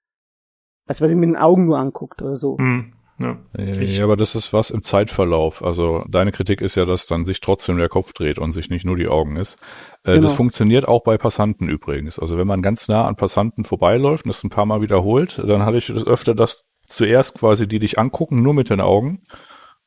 was 0.85 0.99
weiß 1.01 1.11
ich, 1.11 1.15
mit 1.17 1.29
den 1.29 1.37
Augen 1.37 1.65
nur 1.67 1.77
anguckt 1.79 2.21
oder 2.21 2.35
so. 2.35 2.57
Hm. 2.57 2.91
Ja. 3.19 3.37
Ja, 3.57 4.03
aber 4.05 4.15
das 4.15 4.33
ist 4.35 4.53
was 4.53 4.69
im 4.69 4.81
Zeitverlauf. 4.81 5.63
Also 5.63 6.05
deine 6.09 6.31
Kritik 6.31 6.61
ist 6.61 6.75
ja, 6.75 6.85
dass 6.85 7.05
dann 7.05 7.25
sich 7.25 7.41
trotzdem 7.41 7.77
der 7.77 7.89
Kopf 7.89 8.13
dreht 8.13 8.39
und 8.39 8.53
sich 8.53 8.69
nicht 8.69 8.85
nur 8.85 8.95
die 8.95 9.07
Augen 9.07 9.35
ist. 9.35 9.55
Äh, 10.03 10.13
Genau. 10.13 10.23
Das 10.23 10.33
funktioniert 10.33 10.87
auch 10.87 11.03
bei 11.03 11.17
Passanten 11.17 11.67
übrigens. 11.67 12.17
Also 12.17 12.37
wenn 12.37 12.47
man 12.47 12.61
ganz 12.61 12.87
nah 12.87 13.05
an 13.05 13.15
Passanten 13.17 13.65
vorbeiläuft 13.65 14.25
und 14.25 14.29
das 14.29 14.43
ein 14.43 14.49
paar 14.49 14.65
Mal 14.65 14.81
wiederholt, 14.81 15.41
dann 15.45 15.63
hatte 15.65 15.77
ich 15.77 15.87
das 15.87 16.05
öfter, 16.07 16.33
dass 16.33 16.65
zuerst 16.85 17.37
quasi 17.37 17.67
die 17.67 17.79
dich 17.79 17.99
angucken, 17.99 18.41
nur 18.41 18.53
mit 18.53 18.69
den 18.69 18.81
Augen 18.81 19.23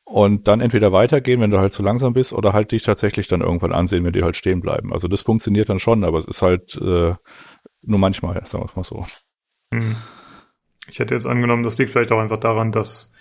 und 0.05 0.47
dann 0.47 0.61
entweder 0.61 0.91
weitergehen, 0.91 1.41
wenn 1.41 1.51
du 1.51 1.59
halt 1.59 1.73
zu 1.73 1.81
langsam 1.81 2.13
bist, 2.13 2.33
oder 2.33 2.53
halt 2.53 2.71
dich 2.71 2.83
tatsächlich 2.83 3.27
dann 3.27 3.41
irgendwann 3.41 3.73
ansehen, 3.73 4.03
wenn 4.05 4.13
die 4.13 4.23
halt 4.23 4.35
stehen 4.35 4.61
bleiben. 4.61 4.93
Also 4.93 5.07
das 5.07 5.21
funktioniert 5.21 5.69
dann 5.69 5.79
schon, 5.79 6.03
aber 6.03 6.17
es 6.17 6.27
ist 6.27 6.41
halt 6.41 6.75
äh, 6.75 7.15
nur 7.81 7.99
manchmal, 7.99 8.35
sagen 8.45 8.63
wir 8.63 8.69
es 8.69 8.75
mal 8.75 8.83
so. 8.83 9.05
Hm. 9.73 9.95
Ich 10.87 10.99
hätte 10.99 11.13
jetzt 11.15 11.25
angenommen, 11.25 11.63
das 11.63 11.77
liegt 11.77 11.91
vielleicht 11.91 12.11
auch 12.11 12.19
einfach 12.19 12.39
daran, 12.39 12.71
dass 12.71 13.13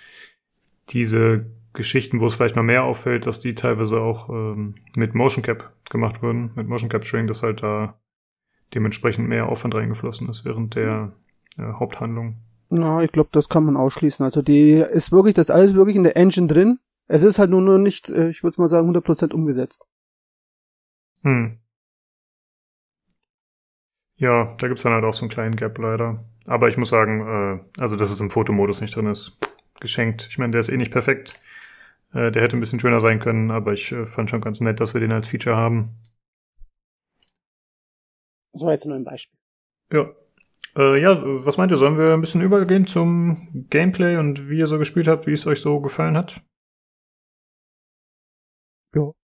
diese 0.91 1.47
Geschichten, 1.73 2.21
wo 2.21 2.27
es 2.27 2.35
vielleicht 2.35 2.57
mal 2.57 2.63
mehr 2.63 2.85
auffällt, 2.85 3.27
dass 3.27 3.41
die 3.41 3.55
teilweise 3.55 4.01
auch 4.01 4.29
ähm, 4.29 4.75
mit 4.95 5.15
Motion 5.15 5.43
Cap 5.43 5.73
gemacht 5.91 6.23
wurden, 6.23 6.53
mit 6.55 6.69
Motion 6.69 6.91
Capturing, 6.91 7.27
dass 7.27 7.43
halt 7.43 7.63
da 7.63 7.99
dementsprechend 8.75 9.29
mehr 9.29 9.49
Aufwand 9.49 9.75
reingeflossen 9.75 10.29
ist 10.29 10.45
während 10.45 10.75
der 10.75 11.13
äh, 11.59 11.63
Haupthandlung. 11.63 12.37
Na, 12.69 13.03
ich 13.03 13.13
glaube, 13.13 13.31
das 13.33 13.49
kann 13.49 13.65
man 13.65 13.77
ausschließen. 13.77 14.25
Also 14.25 14.43
die 14.43 14.73
ist 14.73 15.13
wirklich, 15.13 15.35
das 15.35 15.47
ist 15.47 15.55
alles 15.55 15.75
wirklich 15.75 15.97
in 15.97 16.05
der 16.05 16.17
Engine 16.17 16.47
drin. 16.47 16.79
Es 17.07 17.23
ist 17.23 17.39
halt 17.39 17.51
nur, 17.51 17.61
nur 17.61 17.79
nicht, 17.79 18.09
äh, 18.09 18.31
ich 18.31 18.43
würde 18.43 18.61
mal 18.61 18.69
sagen, 18.69 18.91
100% 18.91 19.33
umgesetzt. 19.33 19.87
Hm. 21.23 21.59
Ja, 24.17 24.55
da 24.59 24.69
gibt's 24.69 24.83
dann 24.83 24.93
halt 24.93 25.05
auch 25.05 25.15
so 25.15 25.23
einen 25.23 25.31
kleinen 25.31 25.57
Gap 25.57 25.79
leider. 25.79 26.25
Aber 26.47 26.69
ich 26.69 26.77
muss 26.77 26.89
sagen, 26.89 27.21
äh, 27.21 27.81
also 27.81 27.97
dass 27.97 28.11
es 28.11 28.21
im 28.21 28.31
Fotomodus 28.31 28.81
nicht 28.81 28.95
drin 28.97 29.07
ist, 29.07 29.39
geschenkt. 29.83 30.27
Ich 30.31 30.39
meine, 30.39 30.53
der 30.53 30.63
ist 30.63 30.71
eh 30.71 30.77
nicht 30.79 30.93
perfekt. 30.93 31.35
Äh, 32.15 32.31
der 32.31 32.43
hätte 32.43 32.57
ein 32.57 32.61
bisschen 32.61 32.81
schöner 32.81 33.01
sein 33.01 33.19
können, 33.19 33.51
aber 33.51 33.73
ich 33.73 33.93
äh, 33.93 34.07
fand 34.07 34.31
schon 34.31 34.41
ganz 34.41 34.61
nett, 34.61 34.81
dass 34.81 34.95
wir 34.95 35.01
den 35.01 35.13
als 35.13 35.29
Feature 35.29 35.57
haben. 35.57 36.01
Das 38.53 38.63
war 38.63 38.73
jetzt 38.73 38.87
nur 38.87 38.97
ein 38.97 39.05
Beispiel. 39.05 39.39
Ja. 39.93 40.11
Äh, 40.77 41.01
ja, 41.01 41.21
was 41.23 41.59
meint 41.59 41.71
ihr? 41.71 41.77
Sollen 41.77 41.99
wir 41.99 42.15
ein 42.15 42.21
bisschen 42.21 42.41
übergehen 42.41 42.87
zum 42.87 43.67
Gameplay 43.69 44.17
und 44.17 44.49
wie 44.49 44.59
ihr 44.59 44.67
so 44.67 44.79
gespielt 44.79 45.09
habt, 45.09 45.27
wie 45.27 45.33
es 45.33 45.47
euch 45.47 45.61
so 45.61 45.81
gefallen 45.81 46.17
hat? 46.17 46.43
Jo. 48.95 49.15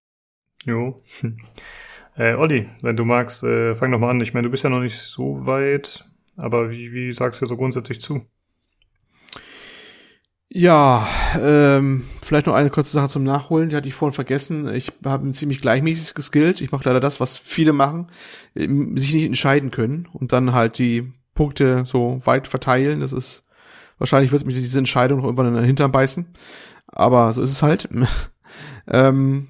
Jo. 0.64 0.96
Äh, 2.18 2.34
Olli, 2.34 2.68
wenn 2.82 2.96
du 2.96 3.04
magst, 3.04 3.44
äh, 3.44 3.76
fang 3.76 3.92
doch 3.92 4.00
mal 4.00 4.10
an. 4.10 4.20
Ich 4.20 4.34
meine, 4.34 4.46
du 4.46 4.50
bist 4.50 4.64
ja 4.64 4.70
noch 4.70 4.80
nicht 4.80 4.98
so 4.98 5.46
weit, 5.46 6.04
aber 6.36 6.68
wie, 6.68 6.92
wie 6.92 7.12
sagst 7.12 7.40
du 7.40 7.46
so 7.46 7.56
grundsätzlich 7.56 8.00
zu? 8.00 8.26
Ja, 10.50 11.06
ähm, 11.38 12.04
vielleicht 12.22 12.46
noch 12.46 12.54
eine 12.54 12.70
kurze 12.70 12.92
Sache 12.92 13.08
zum 13.08 13.22
Nachholen, 13.22 13.68
die 13.68 13.76
hatte 13.76 13.86
ich 13.86 13.94
vorhin 13.94 14.14
vergessen. 14.14 14.74
Ich 14.74 14.90
habe 15.04 15.28
ein 15.28 15.34
ziemlich 15.34 15.60
gleichmäßiges 15.60 16.14
geskillt. 16.14 16.62
Ich 16.62 16.72
mache 16.72 16.88
leider 16.88 17.00
das, 17.00 17.20
was 17.20 17.36
viele 17.36 17.74
machen, 17.74 18.08
ähm, 18.54 18.96
sich 18.96 19.12
nicht 19.12 19.26
entscheiden 19.26 19.70
können 19.70 20.08
und 20.10 20.32
dann 20.32 20.54
halt 20.54 20.78
die 20.78 21.12
Punkte 21.34 21.84
so 21.84 22.20
weit 22.24 22.48
verteilen. 22.48 23.00
Das 23.00 23.12
ist 23.12 23.44
wahrscheinlich 23.98 24.32
wird 24.32 24.46
mich 24.46 24.54
diese 24.54 24.78
Entscheidung 24.78 25.18
noch 25.18 25.26
irgendwann 25.26 25.48
in 25.48 25.54
den 25.54 25.64
Hintern 25.64 25.92
beißen. 25.92 26.26
Aber 26.86 27.30
so 27.34 27.42
ist 27.42 27.50
es 27.50 27.62
halt. 27.62 27.88
ähm, 28.88 29.48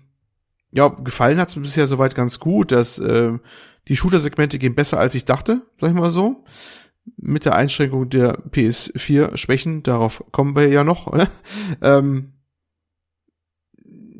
ja, 0.72 0.88
gefallen 0.88 1.38
hat's 1.38 1.54
mir 1.54 1.62
bisher 1.62 1.86
soweit 1.86 2.16
ganz 2.16 2.40
gut, 2.40 2.72
dass 2.72 2.98
äh, 2.98 3.38
die 3.86 3.96
Shooter-Segmente 3.96 4.58
gehen 4.58 4.74
besser, 4.74 4.98
als 4.98 5.14
ich 5.14 5.24
dachte, 5.24 5.62
sag 5.80 5.90
ich 5.90 5.96
mal 5.96 6.10
so 6.10 6.44
mit 7.16 7.44
der 7.44 7.54
Einschränkung 7.54 8.08
der 8.08 8.38
PS4-Schwächen, 8.50 9.82
darauf 9.82 10.24
kommen 10.32 10.56
wir 10.56 10.68
ja 10.68 10.84
noch, 10.84 11.06
oder? 11.06 11.28
Ähm, 11.82 12.32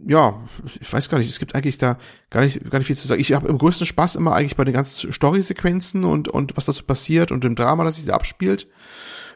ja, 0.08 0.42
ich 0.80 0.90
weiß 0.90 1.10
gar 1.10 1.18
nicht, 1.18 1.28
es 1.28 1.38
gibt 1.38 1.54
eigentlich 1.54 1.76
da 1.76 1.98
gar 2.30 2.40
nicht, 2.40 2.70
gar 2.70 2.78
nicht 2.78 2.86
viel 2.86 2.96
zu 2.96 3.06
sagen. 3.06 3.20
Ich 3.20 3.32
habe 3.34 3.48
im 3.48 3.58
größten 3.58 3.86
Spaß 3.86 4.16
immer 4.16 4.32
eigentlich 4.32 4.56
bei 4.56 4.64
den 4.64 4.72
ganzen 4.72 5.12
Story-Sequenzen 5.12 6.04
und, 6.04 6.28
und 6.28 6.56
was 6.56 6.64
da 6.64 6.72
so 6.72 6.84
passiert 6.84 7.30
und 7.30 7.44
dem 7.44 7.54
Drama, 7.54 7.84
das 7.84 7.96
sich 7.96 8.06
da 8.06 8.14
abspielt. 8.14 8.68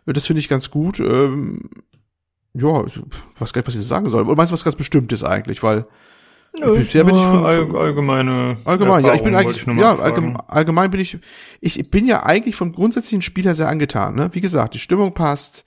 Das 0.06 0.26
finde 0.26 0.40
ich 0.40 0.48
ganz 0.48 0.70
gut. 0.70 0.98
Ähm, 0.98 1.68
ja, 2.54 2.84
ich 2.86 2.98
weiß 3.38 3.52
gar 3.52 3.60
nicht, 3.60 3.68
was 3.68 3.74
ich 3.74 3.86
sagen 3.86 4.08
soll. 4.08 4.24
Oder 4.24 4.36
meinst 4.36 4.50
du 4.50 4.54
was 4.54 4.64
ganz 4.64 4.76
Bestimmtes 4.76 5.24
eigentlich? 5.24 5.62
Weil 5.62 5.86
bisher 6.52 7.04
bin 7.04 7.14
ich 7.14 7.22
von, 7.22 7.44
all, 7.44 7.76
allgemeine 7.76 8.58
Allgemein, 8.64 9.04
ja, 9.04 9.14
ich 9.14 9.22
bin 9.22 9.34
eigentlich, 9.34 9.66
mal 9.66 9.78
ja, 9.78 9.96
allgemein, 9.96 10.36
allgemein 10.46 10.90
bin 10.90 11.00
ich, 11.00 11.18
ich 11.60 11.90
bin 11.90 12.06
ja 12.06 12.24
eigentlich 12.24 12.56
vom 12.56 12.72
grundsätzlichen 12.72 13.22
Spieler 13.22 13.54
sehr 13.54 13.68
angetan, 13.68 14.14
ne? 14.14 14.28
Wie 14.32 14.40
gesagt, 14.40 14.74
die 14.74 14.78
Stimmung 14.78 15.14
passt, 15.14 15.64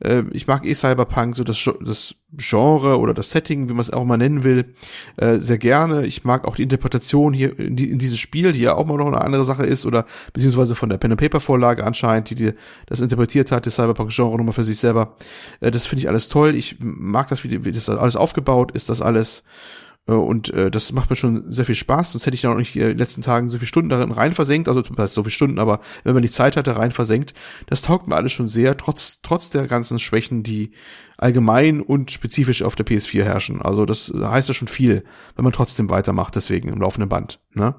äh, 0.00 0.22
ich 0.30 0.46
mag 0.46 0.64
eh 0.64 0.74
Cyberpunk, 0.74 1.36
so 1.36 1.44
das, 1.44 1.68
das 1.80 2.14
Genre 2.36 2.98
oder 2.98 3.14
das 3.14 3.30
Setting, 3.30 3.68
wie 3.68 3.72
man 3.72 3.80
es 3.80 3.90
auch 3.90 4.04
mal 4.04 4.16
nennen 4.16 4.44
will, 4.44 4.74
äh, 5.16 5.38
sehr 5.38 5.58
gerne. 5.58 6.06
Ich 6.06 6.24
mag 6.24 6.44
auch 6.44 6.56
die 6.56 6.62
Interpretation 6.62 7.32
hier 7.32 7.58
in, 7.58 7.74
die, 7.74 7.90
in 7.90 7.98
dieses 7.98 8.18
Spiel, 8.18 8.52
die 8.52 8.60
ja 8.60 8.74
auch 8.74 8.86
mal 8.86 8.96
noch 8.96 9.06
eine 9.06 9.20
andere 9.20 9.44
Sache 9.44 9.66
ist, 9.66 9.86
oder 9.86 10.04
beziehungsweise 10.32 10.74
von 10.74 10.88
der 10.88 10.98
Pen-and-Paper-Vorlage 10.98 11.84
anscheinend, 11.84 12.30
die, 12.30 12.34
die 12.34 12.52
das 12.86 13.00
interpretiert 13.00 13.50
hat, 13.50 13.66
das 13.66 13.76
Cyberpunk-Genre 13.76 14.36
nochmal 14.36 14.52
für 14.52 14.64
sich 14.64 14.78
selber. 14.78 15.16
Äh, 15.60 15.70
das 15.70 15.86
finde 15.86 16.02
ich 16.02 16.08
alles 16.08 16.28
toll. 16.28 16.54
Ich 16.54 16.76
mag 16.80 17.28
das, 17.28 17.42
wie, 17.44 17.64
wie 17.64 17.72
das 17.72 17.88
alles 17.88 18.16
aufgebaut 18.16 18.72
ist, 18.72 18.88
das 18.88 19.02
alles. 19.02 19.42
Äh, 20.08 20.12
Und 20.12 20.52
äh, 20.52 20.70
das 20.70 20.92
macht 20.92 21.10
mir 21.10 21.16
schon 21.16 21.52
sehr 21.52 21.64
viel 21.64 21.74
Spaß, 21.74 22.12
sonst 22.12 22.26
hätte 22.26 22.34
ich 22.34 22.42
ja 22.42 22.50
noch 22.50 22.56
nicht 22.56 22.74
äh, 22.74 22.80
in 22.80 22.88
den 22.88 22.98
letzten 22.98 23.22
Tagen 23.22 23.50
so 23.50 23.58
viele 23.58 23.68
Stunden 23.68 23.90
darin 23.90 24.10
rein 24.10 24.32
versenkt, 24.32 24.68
also 24.68 24.82
das 24.82 24.96
heißt 24.96 25.14
so 25.14 25.22
viele 25.22 25.32
Stunden, 25.32 25.58
aber 25.58 25.80
wenn 26.04 26.14
man 26.14 26.22
die 26.22 26.30
Zeit 26.30 26.56
hatte, 26.56 26.76
rein 26.76 26.90
versenkt, 26.90 27.34
das 27.66 27.82
taugt 27.82 28.08
mir 28.08 28.16
alles 28.16 28.32
schon 28.32 28.48
sehr, 28.48 28.76
trotz, 28.76 29.20
trotz 29.22 29.50
der 29.50 29.66
ganzen 29.66 29.98
Schwächen, 29.98 30.42
die 30.42 30.72
allgemein 31.18 31.80
und 31.80 32.10
spezifisch 32.10 32.62
auf 32.62 32.76
der 32.76 32.86
PS4 32.86 33.24
herrschen. 33.24 33.60
Also 33.60 33.84
das 33.84 34.12
heißt 34.14 34.48
ja 34.48 34.54
schon 34.54 34.68
viel, 34.68 35.04
wenn 35.36 35.44
man 35.44 35.52
trotzdem 35.52 35.90
weitermacht, 35.90 36.36
deswegen 36.36 36.68
im 36.68 36.80
laufenden 36.80 37.08
Band. 37.08 37.40
Ne? 37.54 37.74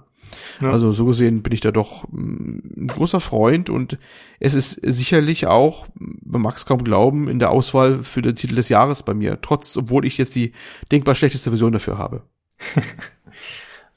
Ja. 0.62 0.72
Also 0.72 0.92
so 0.92 1.06
gesehen 1.06 1.42
bin 1.44 1.54
ich 1.54 1.62
da 1.62 1.72
doch 1.72 2.08
mm, 2.10 2.60
ein 2.78 2.88
großer 2.88 3.20
Freund 3.20 3.70
und 3.70 3.98
es 4.40 4.54
ist 4.54 4.80
sicherlich 4.84 5.48
auch, 5.48 5.88
man 5.96 6.42
mag 6.42 6.56
es 6.58 6.66
kaum 6.66 6.84
glauben, 6.84 7.28
in 7.28 7.40
der 7.40 7.52
Auswahl 7.52 8.04
für 8.04 8.22
den 8.22 8.36
Titel 8.36 8.56
des 8.56 8.70
Jahres 8.70 9.04
bei 9.04 9.14
mir, 9.14 9.40
trotz, 9.42 9.78
obwohl 9.78 10.06
ich 10.06 10.18
jetzt 10.18 10.36
die 10.36 10.54
denkbar 10.92 11.16
schlechteste 11.16 11.50
Version 11.50 11.72
dafür 11.72 11.98
habe. 11.98 12.24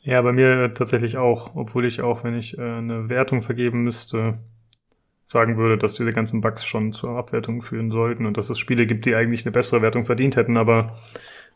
Ja, 0.05 0.21
bei 0.21 0.33
mir 0.33 0.75
tatsächlich 0.75 1.17
auch, 1.17 1.55
obwohl 1.55 1.85
ich 1.85 2.01
auch, 2.01 2.25
wenn 2.25 2.37
ich 2.37 2.59
äh, 2.59 2.61
eine 2.61 3.09
Wertung 3.09 3.41
vergeben 3.41 3.85
müsste, 3.85 4.39
sagen 5.27 5.57
würde, 5.57 5.79
dass 5.79 5.95
diese 5.95 6.13
ganzen 6.13 6.41
Bugs 6.41 6.65
schon 6.65 6.93
zur 6.93 7.11
Abwertung 7.17 7.63
führen 7.63 7.91
sollten 7.91 8.27
und 8.27 8.37
dass 8.37 8.51
es 8.51 8.59
Spiele 8.59 8.87
gibt, 8.87 9.07
die 9.07 9.15
eigentlich 9.15 9.47
eine 9.47 9.53
bessere 9.53 9.81
Wertung 9.81 10.05
verdient 10.05 10.37
hätten, 10.37 10.57
aber 10.57 10.99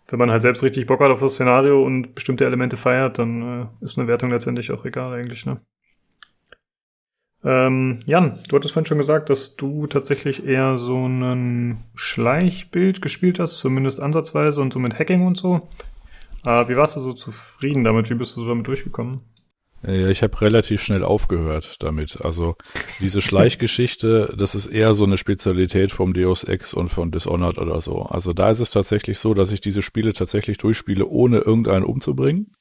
wenn 0.08 0.18
man 0.18 0.30
halt 0.30 0.42
selbst 0.42 0.62
richtig 0.62 0.86
Bock 0.86 1.00
hat 1.00 1.10
auf 1.10 1.20
das 1.20 1.34
Szenario 1.34 1.82
und 1.82 2.14
bestimmte 2.14 2.44
Elemente 2.44 2.76
feiert, 2.76 3.18
dann 3.18 3.70
äh, 3.80 3.84
ist 3.84 3.98
eine 3.98 4.08
Wertung 4.08 4.30
letztendlich 4.30 4.70
auch 4.72 4.84
egal 4.84 5.12
eigentlich, 5.12 5.46
ne? 5.46 5.60
Ähm, 7.44 8.00
Jan, 8.06 8.40
du 8.48 8.56
hattest 8.56 8.74
vorhin 8.74 8.86
schon 8.86 8.98
gesagt, 8.98 9.30
dass 9.30 9.54
du 9.54 9.86
tatsächlich 9.86 10.46
eher 10.46 10.78
so 10.78 11.06
ein 11.06 11.78
Schleichbild 11.94 13.02
gespielt 13.02 13.38
hast, 13.38 13.58
zumindest 13.58 14.00
ansatzweise 14.00 14.60
und 14.60 14.72
so 14.72 14.80
mit 14.80 14.98
Hacking 14.98 15.24
und 15.24 15.36
so. 15.36 15.68
Äh, 16.44 16.68
wie 16.68 16.76
warst 16.76 16.96
du 16.96 17.00
so 17.00 17.12
zufrieden 17.12 17.84
damit? 17.84 18.10
Wie 18.10 18.14
bist 18.14 18.36
du 18.36 18.40
so 18.40 18.48
damit 18.48 18.66
durchgekommen? 18.66 19.20
Ja, 19.82 20.08
ich 20.08 20.22
habe 20.22 20.40
relativ 20.40 20.82
schnell 20.82 21.04
aufgehört 21.04 21.76
damit. 21.80 22.20
Also 22.20 22.56
diese 23.00 23.20
Schleichgeschichte, 23.20 24.34
das 24.38 24.54
ist 24.54 24.66
eher 24.66 24.94
so 24.94 25.04
eine 25.04 25.16
Spezialität 25.16 25.92
vom 25.92 26.14
Deus 26.14 26.44
Ex 26.44 26.74
und 26.74 26.88
von 26.88 27.10
Dishonored 27.10 27.58
oder 27.58 27.80
so. 27.80 28.02
Also 28.02 28.32
da 28.32 28.50
ist 28.50 28.60
es 28.60 28.70
tatsächlich 28.70 29.18
so, 29.18 29.34
dass 29.34 29.52
ich 29.52 29.60
diese 29.60 29.82
Spiele 29.82 30.12
tatsächlich 30.12 30.58
durchspiele, 30.58 31.06
ohne 31.06 31.38
irgendeinen 31.38 31.84
umzubringen. 31.84 32.52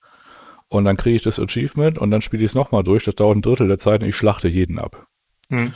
Und 0.68 0.86
dann 0.86 0.98
kriege 0.98 1.16
ich 1.16 1.24
das 1.24 1.40
Achievement 1.40 1.98
und 1.98 2.12
dann 2.12 2.22
spiele 2.22 2.44
ich 2.44 2.52
es 2.52 2.56
nochmal 2.56 2.84
durch. 2.84 3.04
Das 3.04 3.16
dauert 3.16 3.38
ein 3.38 3.42
Drittel 3.42 3.68
der 3.68 3.78
Zeit 3.78 4.02
und 4.02 4.10
ich 4.10 4.16
schlachte 4.16 4.48
jeden 4.48 4.80
ab. 4.80 5.08
Hm. 5.50 5.74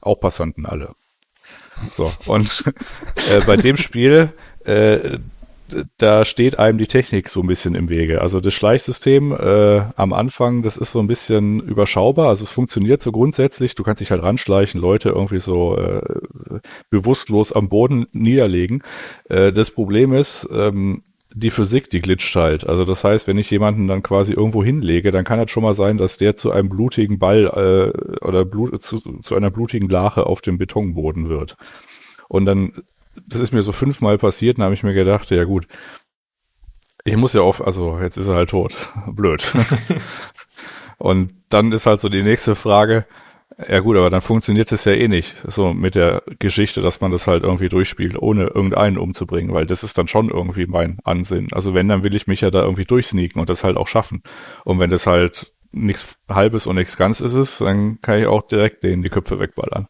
Auch 0.00 0.20
Passanten 0.20 0.66
alle. 0.66 0.94
So, 1.96 2.10
und 2.26 2.64
äh, 3.30 3.40
bei 3.46 3.56
dem 3.56 3.76
Spiel, 3.76 4.32
äh, 4.64 5.18
da 5.98 6.24
steht 6.24 6.58
einem 6.58 6.78
die 6.78 6.86
Technik 6.86 7.28
so 7.28 7.40
ein 7.40 7.46
bisschen 7.46 7.74
im 7.74 7.88
Wege. 7.88 8.20
Also 8.20 8.40
das 8.40 8.54
Schleichsystem 8.54 9.32
äh, 9.32 9.82
am 9.96 10.12
Anfang, 10.12 10.62
das 10.62 10.76
ist 10.76 10.92
so 10.92 11.00
ein 11.00 11.06
bisschen 11.06 11.60
überschaubar. 11.60 12.28
Also 12.28 12.44
es 12.44 12.50
funktioniert 12.50 13.02
so 13.02 13.12
grundsätzlich. 13.12 13.74
Du 13.74 13.82
kannst 13.82 14.00
dich 14.00 14.10
halt 14.10 14.22
ranschleichen, 14.22 14.80
Leute 14.80 15.10
irgendwie 15.10 15.40
so 15.40 15.76
äh, 15.76 16.02
bewusstlos 16.90 17.52
am 17.52 17.68
Boden 17.68 18.06
niederlegen. 18.12 18.82
Äh, 19.28 19.52
das 19.52 19.70
Problem 19.70 20.12
ist, 20.12 20.48
ähm, 20.52 21.02
die 21.34 21.50
Physik, 21.50 21.88
die 21.90 22.00
glitscht 22.00 22.34
halt. 22.36 22.66
Also 22.66 22.84
das 22.84 23.04
heißt, 23.04 23.26
wenn 23.26 23.38
ich 23.38 23.50
jemanden 23.50 23.88
dann 23.88 24.02
quasi 24.02 24.32
irgendwo 24.32 24.62
hinlege, 24.62 25.12
dann 25.12 25.24
kann 25.24 25.40
es 25.40 25.50
schon 25.50 25.62
mal 25.62 25.74
sein, 25.74 25.98
dass 25.98 26.18
der 26.18 26.36
zu 26.36 26.50
einem 26.50 26.68
blutigen 26.68 27.18
Ball 27.18 27.46
äh, 27.46 28.24
oder 28.24 28.44
Blut, 28.44 28.82
zu, 28.82 29.00
zu 29.00 29.34
einer 29.34 29.50
blutigen 29.50 29.88
Lache 29.88 30.26
auf 30.26 30.40
dem 30.40 30.58
Betonboden 30.58 31.28
wird. 31.28 31.56
Und 32.28 32.46
dann, 32.46 32.72
das 33.26 33.40
ist 33.40 33.52
mir 33.52 33.62
so 33.62 33.72
fünfmal 33.72 34.18
passiert, 34.18 34.58
dann 34.58 34.64
habe 34.64 34.74
ich 34.74 34.82
mir 34.82 34.94
gedacht, 34.94 35.30
ja 35.30 35.44
gut, 35.44 35.66
ich 37.04 37.16
muss 37.16 37.32
ja 37.32 37.42
auf, 37.42 37.64
also 37.64 37.98
jetzt 37.98 38.16
ist 38.16 38.28
er 38.28 38.34
halt 38.34 38.50
tot. 38.50 38.74
Blöd. 39.06 39.42
Und 40.98 41.34
dann 41.48 41.72
ist 41.72 41.86
halt 41.86 42.00
so 42.00 42.08
die 42.08 42.22
nächste 42.22 42.54
Frage, 42.54 43.06
ja 43.68 43.80
gut, 43.80 43.96
aber 43.96 44.08
dann 44.08 44.20
funktioniert 44.20 44.70
es 44.72 44.84
ja 44.84 44.92
eh 44.92 45.08
nicht, 45.08 45.36
so 45.46 45.74
mit 45.74 45.94
der 45.94 46.22
Geschichte, 46.38 46.80
dass 46.80 47.00
man 47.00 47.10
das 47.10 47.26
halt 47.26 47.42
irgendwie 47.42 47.68
durchspielt, 47.68 48.16
ohne 48.16 48.44
irgendeinen 48.44 48.98
umzubringen, 48.98 49.52
weil 49.52 49.66
das 49.66 49.82
ist 49.82 49.98
dann 49.98 50.08
schon 50.08 50.30
irgendwie 50.30 50.66
mein 50.66 50.98
Ansinn. 51.04 51.48
Also 51.52 51.74
wenn, 51.74 51.88
dann 51.88 52.04
will 52.04 52.14
ich 52.14 52.26
mich 52.26 52.40
ja 52.40 52.50
da 52.50 52.62
irgendwie 52.62 52.84
durchsneaken 52.84 53.40
und 53.40 53.50
das 53.50 53.64
halt 53.64 53.76
auch 53.76 53.88
schaffen. 53.88 54.22
Und 54.64 54.78
wenn 54.78 54.90
das 54.90 55.06
halt 55.06 55.52
nichts 55.72 56.16
Halbes 56.28 56.66
und 56.66 56.76
nichts 56.76 56.96
Ganzes 56.96 57.34
ist, 57.34 57.60
dann 57.60 58.00
kann 58.00 58.18
ich 58.18 58.26
auch 58.26 58.42
direkt 58.42 58.84
denen 58.84 59.02
die 59.02 59.10
Köpfe 59.10 59.40
wegballern. 59.40 59.88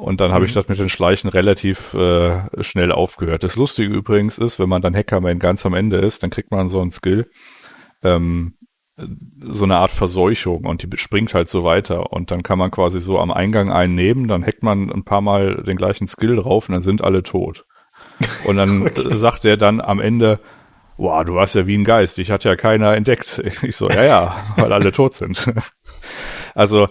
Und 0.00 0.20
dann 0.20 0.30
mhm. 0.30 0.34
habe 0.34 0.44
ich 0.46 0.54
das 0.54 0.68
mit 0.68 0.78
den 0.78 0.88
Schleichen 0.88 1.28
relativ 1.28 1.94
äh, 1.94 2.40
schnell 2.62 2.90
aufgehört. 2.90 3.42
Das 3.42 3.56
Lustige 3.56 3.92
übrigens 3.92 4.38
ist, 4.38 4.58
wenn 4.58 4.68
man 4.68 4.82
dann 4.82 4.96
Hackerman 4.96 5.38
ganz 5.38 5.66
am 5.66 5.74
Ende 5.74 5.98
ist, 5.98 6.22
dann 6.22 6.30
kriegt 6.30 6.50
man 6.50 6.68
so 6.68 6.80
einen 6.80 6.90
Skill, 6.90 7.30
ähm, 8.02 8.54
so 9.42 9.64
eine 9.64 9.76
Art 9.76 9.90
Verseuchung 9.90 10.64
und 10.64 10.82
die 10.82 10.98
springt 10.98 11.34
halt 11.34 11.48
so 11.48 11.64
weiter 11.64 12.12
und 12.12 12.30
dann 12.30 12.42
kann 12.42 12.58
man 12.58 12.70
quasi 12.70 13.00
so 13.00 13.18
am 13.18 13.30
Eingang 13.30 13.70
einen 13.70 13.94
nehmen, 13.94 14.28
dann 14.28 14.44
hackt 14.44 14.62
man 14.62 14.90
ein 14.90 15.04
paar 15.04 15.20
Mal 15.20 15.62
den 15.64 15.76
gleichen 15.76 16.06
Skill 16.06 16.36
drauf 16.36 16.68
und 16.68 16.74
dann 16.74 16.82
sind 16.82 17.02
alle 17.02 17.22
tot. 17.22 17.64
Und 18.44 18.56
dann 18.56 18.82
okay. 18.86 19.16
sagt 19.16 19.44
er 19.44 19.56
dann 19.56 19.80
am 19.80 20.00
Ende, 20.00 20.40
wow, 20.96 21.24
du 21.24 21.34
warst 21.34 21.54
ja 21.54 21.66
wie 21.66 21.76
ein 21.76 21.84
Geist, 21.84 22.18
ich 22.18 22.30
hatte 22.30 22.48
ja 22.48 22.56
keiner 22.56 22.94
entdeckt. 22.94 23.42
Ich 23.62 23.76
so, 23.76 23.88
ja, 23.88 24.04
ja, 24.04 24.54
weil 24.56 24.72
alle 24.72 24.92
tot 24.92 25.14
sind. 25.14 25.50
Also 26.52 26.88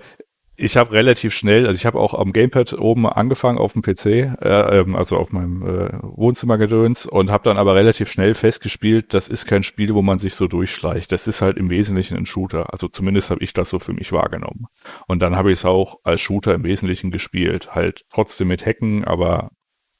ich 0.59 0.75
habe 0.75 0.91
relativ 0.91 1.33
schnell, 1.33 1.65
also 1.65 1.75
ich 1.75 1.85
habe 1.85 1.99
auch 1.99 2.13
am 2.13 2.33
Gamepad 2.33 2.73
oben 2.73 3.07
angefangen 3.07 3.57
auf 3.57 3.73
dem 3.73 3.81
PC, 3.81 4.05
äh, 4.05 4.79
ähm, 4.79 4.95
also 4.95 5.17
auf 5.17 5.31
meinem 5.31 5.65
äh, 5.65 5.89
Wohnzimmergedöns 6.01 7.05
und 7.05 7.31
habe 7.31 7.45
dann 7.45 7.57
aber 7.57 7.75
relativ 7.75 8.11
schnell 8.11 8.33
festgespielt, 8.33 9.13
das 9.13 9.29
ist 9.29 9.45
kein 9.45 9.63
Spiel, 9.63 9.95
wo 9.95 10.01
man 10.01 10.19
sich 10.19 10.35
so 10.35 10.47
durchschleicht. 10.47 11.11
Das 11.13 11.27
ist 11.27 11.41
halt 11.41 11.57
im 11.57 11.69
Wesentlichen 11.69 12.17
ein 12.17 12.25
Shooter. 12.25 12.73
Also 12.73 12.89
zumindest 12.89 13.29
habe 13.29 13.41
ich 13.41 13.53
das 13.53 13.69
so 13.69 13.79
für 13.79 13.93
mich 13.93 14.11
wahrgenommen. 14.11 14.67
Und 15.07 15.21
dann 15.21 15.37
habe 15.37 15.51
ich 15.51 15.59
es 15.59 15.65
auch 15.65 15.99
als 16.03 16.19
Shooter 16.19 16.53
im 16.53 16.63
Wesentlichen 16.63 17.09
gespielt. 17.09 17.73
Halt 17.73 18.03
trotzdem 18.09 18.49
mit 18.49 18.65
Hacken, 18.65 19.05
aber 19.05 19.51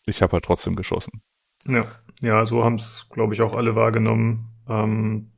ich 0.06 0.22
habe 0.22 0.34
halt 0.34 0.45
trotzdem 0.45 0.76
geschossen. 0.76 1.22
Ja, 1.68 1.86
ja, 2.22 2.45
so 2.45 2.65
haben 2.65 2.76
es, 2.76 3.07
glaube 3.10 3.34
ich, 3.34 3.41
auch 3.41 3.56
alle 3.56 3.76
wahrgenommen. 3.76 4.49
Ähm, 4.68 5.31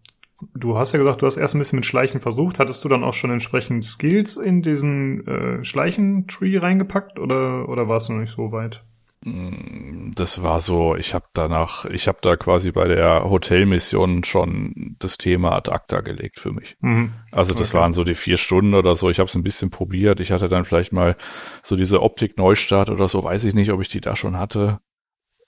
Du 0.53 0.77
hast 0.77 0.91
ja 0.93 0.99
gesagt, 0.99 1.22
du 1.22 1.27
hast 1.27 1.38
erst 1.38 1.55
ein 1.55 1.59
bisschen 1.59 1.77
mit 1.77 1.85
Schleichen 1.85 2.22
versucht. 2.22 2.59
Hattest 2.59 2.84
du 2.84 2.89
dann 2.89 3.03
auch 3.03 3.13
schon 3.13 3.31
entsprechend 3.31 3.84
Skills 3.84 4.38
in 4.38 4.61
diesen 4.61 5.27
äh, 5.27 5.63
Schleichen-Tree 5.63 6.57
reingepackt 6.57 7.19
oder, 7.19 7.69
oder 7.69 7.88
warst 7.88 8.09
du 8.09 8.13
noch 8.13 8.22
nicht 8.22 8.31
so 8.31 8.51
weit? 8.51 8.84
Mm, 9.23 10.11
das 10.15 10.41
war 10.41 10.61
so, 10.61 10.95
ich 10.95 11.13
habe 11.13 11.26
danach, 11.34 11.85
ich 11.85 12.07
habe 12.07 12.18
da 12.22 12.35
quasi 12.35 12.72
bei 12.72 12.88
der 12.88 13.30
Hotelmission 13.30 14.23
schon 14.23 14.95
das 14.99 15.18
Thema 15.18 15.51
ad 15.51 15.72
acta 15.72 16.01
gelegt 16.01 16.39
für 16.39 16.51
mich. 16.51 16.76
Mhm. 16.81 17.13
Also 17.31 17.53
das 17.53 17.69
okay. 17.69 17.80
waren 17.80 17.93
so 17.93 18.03
die 18.03 18.15
vier 18.15 18.38
Stunden 18.38 18.73
oder 18.73 18.95
so. 18.95 19.09
Ich 19.09 19.19
habe 19.19 19.30
es 19.30 19.35
ein 19.35 19.43
bisschen 19.43 19.69
probiert. 19.69 20.19
Ich 20.19 20.31
hatte 20.31 20.49
dann 20.49 20.65
vielleicht 20.65 20.91
mal 20.91 21.15
so 21.61 21.76
diese 21.76 22.01
Optik-Neustart 22.01 22.89
oder 22.89 23.07
so, 23.07 23.23
weiß 23.23 23.43
ich 23.43 23.53
nicht, 23.53 23.72
ob 23.72 23.81
ich 23.81 23.89
die 23.89 24.01
da 24.01 24.15
schon 24.15 24.38
hatte 24.38 24.80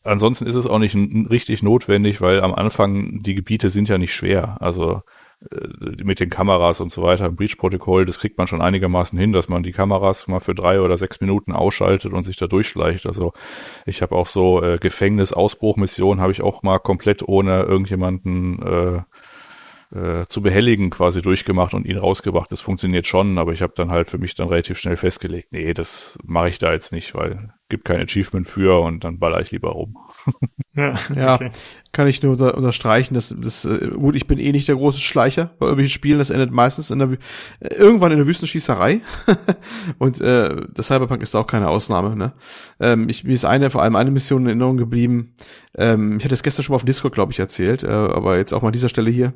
ansonsten 0.03 0.45
ist 0.45 0.55
es 0.55 0.67
auch 0.67 0.79
nicht 0.79 0.95
richtig 0.95 1.63
notwendig, 1.63 2.21
weil 2.21 2.41
am 2.41 2.53
Anfang 2.53 3.21
die 3.23 3.35
Gebiete 3.35 3.69
sind 3.69 3.89
ja 3.89 3.97
nicht 3.97 4.13
schwer. 4.13 4.57
Also 4.59 5.01
äh, 5.51 6.03
mit 6.03 6.19
den 6.19 6.29
Kameras 6.29 6.81
und 6.81 6.91
so 6.91 7.03
weiter, 7.03 7.29
Breach-Protokoll, 7.31 8.05
das 8.05 8.19
kriegt 8.19 8.37
man 8.37 8.47
schon 8.47 8.61
einigermaßen 8.61 9.17
hin, 9.17 9.33
dass 9.33 9.49
man 9.49 9.63
die 9.63 9.71
Kameras 9.71 10.27
mal 10.27 10.39
für 10.39 10.55
drei 10.55 10.81
oder 10.81 10.97
sechs 10.97 11.21
Minuten 11.21 11.53
ausschaltet 11.53 12.13
und 12.13 12.23
sich 12.23 12.37
da 12.37 12.47
durchschleicht. 12.47 13.05
Also 13.05 13.33
ich 13.85 14.01
habe 14.01 14.15
auch 14.15 14.27
so 14.27 14.61
äh, 14.61 14.77
Gefängnis-Ausbruchmissionen 14.77 16.21
habe 16.21 16.31
ich 16.31 16.41
auch 16.43 16.63
mal 16.63 16.79
komplett 16.79 17.27
ohne 17.27 17.63
irgendjemanden 17.63 18.61
äh, 18.61 19.01
äh, 19.93 20.25
zu 20.27 20.41
behelligen 20.41 20.89
quasi 20.89 21.21
durchgemacht 21.21 21.73
und 21.73 21.85
ihn 21.85 21.97
rausgebracht. 21.97 22.51
Das 22.51 22.61
funktioniert 22.61 23.07
schon, 23.07 23.37
aber 23.37 23.53
ich 23.53 23.61
habe 23.61 23.73
dann 23.75 23.91
halt 23.91 24.09
für 24.09 24.17
mich 24.17 24.35
dann 24.35 24.47
relativ 24.47 24.79
schnell 24.79 24.97
festgelegt, 24.97 25.51
nee, 25.51 25.73
das 25.73 26.17
mache 26.23 26.49
ich 26.49 26.57
da 26.57 26.73
jetzt 26.73 26.91
nicht, 26.91 27.13
weil 27.15 27.53
gibt 27.73 27.85
kein 27.85 27.99
Achievement 27.99 28.47
für 28.47 28.81
und 28.81 29.03
dann 29.03 29.17
baller 29.17 29.41
ich 29.41 29.49
lieber 29.49 29.69
rum. 29.69 29.97
ja, 30.75 30.93
ja 31.15 31.33
okay. 31.33 31.49
kann 31.91 32.05
ich 32.05 32.21
nur 32.21 32.33
unter, 32.33 32.55
unterstreichen, 32.55 33.15
dass 33.15 33.29
das 33.29 33.65
äh, 33.65 33.87
gut, 33.87 34.15
ich 34.15 34.27
bin 34.27 34.37
eh 34.37 34.51
nicht 34.51 34.67
der 34.67 34.75
große 34.75 34.99
Schleicher 34.99 35.55
bei 35.57 35.65
irgendwelchen 35.65 35.91
Spielen, 35.91 36.19
das 36.19 36.29
endet 36.29 36.51
meistens 36.51 36.91
in 36.91 36.99
der 36.99 37.13
äh, 37.59 37.73
irgendwann 37.73 38.11
in 38.11 38.19
der 38.19 38.27
Wüstenschießerei 38.27 39.01
und 39.97 40.21
äh, 40.21 40.67
das 40.71 40.85
Cyberpunk 40.85 41.23
ist 41.23 41.33
auch 41.33 41.47
keine 41.47 41.67
Ausnahme. 41.67 42.15
Ne? 42.15 42.33
Ähm, 42.79 43.09
ich, 43.09 43.23
mir 43.23 43.33
ist 43.33 43.45
eine, 43.45 43.71
vor 43.71 43.81
allem 43.81 43.95
eine 43.95 44.11
Mission 44.11 44.43
in 44.43 44.49
Erinnerung 44.49 44.77
geblieben. 44.77 45.33
Ähm, 45.75 46.17
ich 46.17 46.23
hatte 46.23 46.35
es 46.35 46.43
gestern 46.43 46.61
schon 46.61 46.73
mal 46.73 46.77
auf 46.77 46.85
Discord, 46.85 47.15
glaube 47.15 47.31
ich, 47.31 47.39
erzählt, 47.39 47.81
äh, 47.81 47.87
aber 47.87 48.37
jetzt 48.37 48.53
auch 48.53 48.61
mal 48.61 48.67
an 48.67 48.73
dieser 48.73 48.89
Stelle 48.89 49.09
hier. 49.09 49.33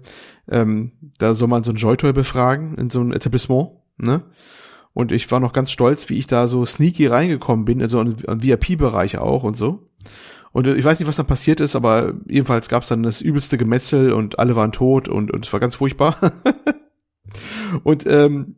Ähm, 0.47 0.91
da 1.17 1.33
soll 1.33 1.47
man 1.47 1.63
so 1.63 1.71
ein 1.71 1.77
Joy-Toy 1.77 2.13
befragen 2.13 2.75
in 2.75 2.91
so 2.91 3.01
ein 3.01 3.13
Etablissement, 3.13 3.71
ne? 3.97 4.21
Und 4.97 5.11
ich 5.11 5.29
war 5.29 5.39
noch 5.39 5.53
ganz 5.53 5.69
stolz, 5.69 6.09
wie 6.09 6.17
ich 6.17 6.25
da 6.25 6.47
so 6.47 6.65
sneaky 6.65 7.05
reingekommen 7.05 7.65
bin, 7.65 7.83
also 7.83 8.01
im 8.01 8.15
VIP-Bereich 8.43 9.19
auch 9.19 9.43
und 9.43 9.55
so. 9.55 9.83
Und 10.53 10.65
ich 10.65 10.83
weiß 10.83 10.97
nicht, 10.97 11.07
was 11.07 11.17
dann 11.17 11.27
passiert 11.27 11.59
ist, 11.59 11.75
aber 11.75 12.15
jedenfalls 12.27 12.67
gab 12.67 12.81
es 12.81 12.89
dann 12.89 13.03
das 13.03 13.21
übelste 13.21 13.59
Gemetzel 13.59 14.11
und 14.11 14.39
alle 14.39 14.55
waren 14.55 14.71
tot 14.71 15.07
und, 15.07 15.29
und 15.29 15.45
es 15.45 15.53
war 15.53 15.59
ganz 15.59 15.75
furchtbar. 15.75 16.17
und 17.83 18.07
ähm, 18.07 18.55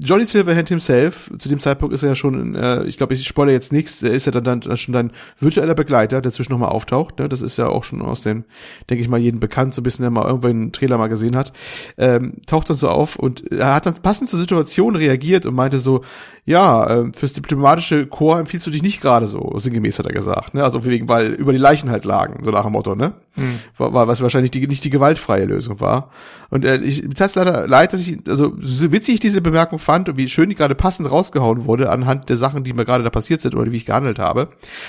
Johnny 0.00 0.24
Silverhand 0.24 0.68
himself, 0.68 1.30
zu 1.38 1.48
dem 1.48 1.58
Zeitpunkt 1.58 1.92
ist 1.92 2.04
er 2.04 2.10
ja 2.10 2.14
schon, 2.14 2.54
äh, 2.54 2.84
ich 2.84 2.96
glaube, 2.96 3.14
ich 3.14 3.26
spoilere 3.26 3.54
jetzt 3.54 3.72
nichts, 3.72 4.00
ist 4.02 4.26
ja 4.26 4.32
dann, 4.32 4.60
dann 4.60 4.76
schon 4.76 4.94
dein 4.94 5.10
virtueller 5.38 5.74
Begleiter, 5.74 6.20
der 6.20 6.30
zwischen 6.30 6.52
nochmal 6.52 6.68
auftaucht. 6.68 7.18
Ne? 7.18 7.28
Das 7.28 7.40
ist 7.40 7.58
ja 7.58 7.66
auch 7.66 7.82
schon 7.82 8.00
aus 8.02 8.22
dem, 8.22 8.44
denke 8.88 9.02
ich 9.02 9.08
mal, 9.08 9.18
jeden 9.18 9.40
bekannt, 9.40 9.74
so 9.74 9.80
ein 9.80 9.84
bisschen, 9.84 10.04
der 10.04 10.10
mal 10.10 10.24
irgendwann 10.24 10.50
einen 10.50 10.72
Trailer 10.72 10.98
mal 10.98 11.08
gesehen 11.08 11.36
hat. 11.36 11.52
Ähm, 11.96 12.34
taucht 12.46 12.70
dann 12.70 12.76
so 12.76 12.88
auf 12.88 13.16
und 13.16 13.50
er 13.50 13.74
hat 13.74 13.86
dann 13.86 13.94
passend 13.94 14.28
zur 14.28 14.38
Situation 14.38 14.94
reagiert 14.94 15.46
und 15.46 15.54
meinte 15.54 15.80
so, 15.80 16.02
ja, 16.48 16.86
äh, 16.86 17.12
fürs 17.14 17.34
diplomatische 17.34 18.06
Chor 18.06 18.38
empfiehlst 18.38 18.66
du 18.66 18.70
dich 18.70 18.82
nicht 18.82 19.02
gerade 19.02 19.26
so, 19.26 19.58
sinngemäß 19.58 19.98
hat 19.98 20.06
er 20.06 20.14
gesagt. 20.14 20.54
Ne? 20.54 20.64
Also 20.64 20.82
wegen, 20.86 21.06
weil 21.06 21.34
über 21.34 21.52
die 21.52 21.58
Leichen 21.58 21.90
halt 21.90 22.06
lagen, 22.06 22.42
so 22.42 22.50
nach 22.50 22.64
dem 22.64 22.72
Motto, 22.72 22.94
ne? 22.94 23.12
Mhm. 23.36 23.58
War, 23.76 23.92
war, 23.92 24.08
was 24.08 24.22
wahrscheinlich 24.22 24.50
die, 24.50 24.66
nicht 24.66 24.82
die 24.82 24.90
gewaltfreie 24.90 25.44
Lösung 25.44 25.78
war. 25.80 26.10
Und 26.50 26.64
äh, 26.64 26.78
ich, 26.78 27.02
mir 27.02 27.14
tat 27.14 27.34
leider 27.34 27.68
leid, 27.68 27.92
dass 27.92 28.00
ich, 28.00 28.18
also 28.26 28.54
so 28.60 28.90
witzig 28.90 29.14
ich 29.14 29.20
diese 29.20 29.42
Bemerkung 29.42 29.78
fand 29.78 30.08
und 30.08 30.16
wie 30.16 30.28
schön 30.28 30.48
die 30.48 30.54
gerade 30.54 30.74
passend 30.74 31.10
rausgehauen 31.10 31.66
wurde 31.66 31.90
anhand 31.90 32.30
der 32.30 32.38
Sachen, 32.38 32.64
die 32.64 32.72
mir 32.72 32.86
gerade 32.86 33.04
da 33.04 33.10
passiert 33.10 33.42
sind 33.42 33.54
oder 33.54 33.70
wie 33.70 33.76
ich 33.76 33.84
gehandelt 33.84 34.18
habe, 34.18 34.48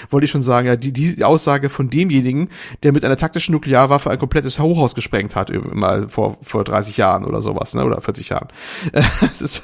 wollte 0.10 0.24
ich 0.24 0.32
schon 0.32 0.42
sagen, 0.42 0.68
ja, 0.68 0.78
die, 0.78 0.94
die 0.94 1.24
Aussage 1.26 1.70
von 1.70 1.90
demjenigen, 1.90 2.48
der 2.84 2.94
mit 2.94 3.04
einer 3.04 3.18
taktischen 3.18 3.52
Nuklearwaffe 3.52 4.10
ein 4.10 4.18
komplettes 4.18 4.58
Hochhaus 4.60 4.96
gesprengt 4.96 5.36
hat, 5.36 5.52
mal 5.74 6.08
vor, 6.08 6.38
vor 6.42 6.64
30 6.64 6.96
Jahren 6.96 7.26
oder 7.26 7.42
sowas, 7.42 7.76
ne? 7.76 7.84
Oder 7.84 8.00
40 8.00 8.30
Jahren. 8.30 8.48
das, 8.94 9.42
ist, 9.42 9.64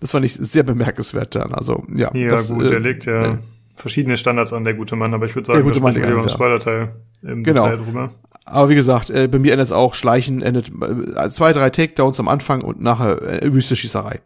das 0.00 0.10
fand 0.10 0.26
ich 0.26 0.34
sehr 0.34 0.62
bemerkenswert 0.62 1.21
wert 1.22 1.34
dann. 1.34 1.52
Also 1.52 1.84
ja. 1.94 2.10
Ja 2.14 2.30
das, 2.30 2.52
gut, 2.52 2.66
äh, 2.66 2.68
der 2.68 2.80
legt 2.80 3.06
ja 3.06 3.34
äh, 3.34 3.38
verschiedene 3.76 4.16
Standards 4.16 4.52
an, 4.52 4.64
der 4.64 4.74
gute 4.74 4.96
Mann, 4.96 5.14
aber 5.14 5.26
ich 5.26 5.34
würde 5.34 5.46
sagen, 5.46 5.58
der 5.58 5.64
gute 5.64 5.80
Mann, 5.80 5.94
wir 5.94 6.02
beim 6.02 6.28
Spoiler-Teil 6.28 6.94
im 7.22 7.44
genau. 7.44 7.68
Detail 7.68 7.84
drüber. 7.84 8.10
Aber 8.44 8.68
wie 8.68 8.74
gesagt, 8.74 9.10
äh, 9.10 9.28
bei 9.28 9.38
mir 9.38 9.52
endet 9.52 9.66
es 9.66 9.72
auch 9.72 9.94
Schleichen, 9.94 10.42
endet 10.42 10.68
äh, 10.68 11.30
zwei, 11.30 11.52
drei 11.52 11.70
Takedowns 11.70 12.18
am 12.18 12.28
Anfang 12.28 12.62
und 12.62 12.80
nachher 12.80 13.42
äh, 13.42 13.52
wüste 13.52 13.76
Schießerei. 13.76 14.20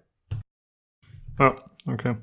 Ja, 1.38 1.54
okay. 1.86 2.16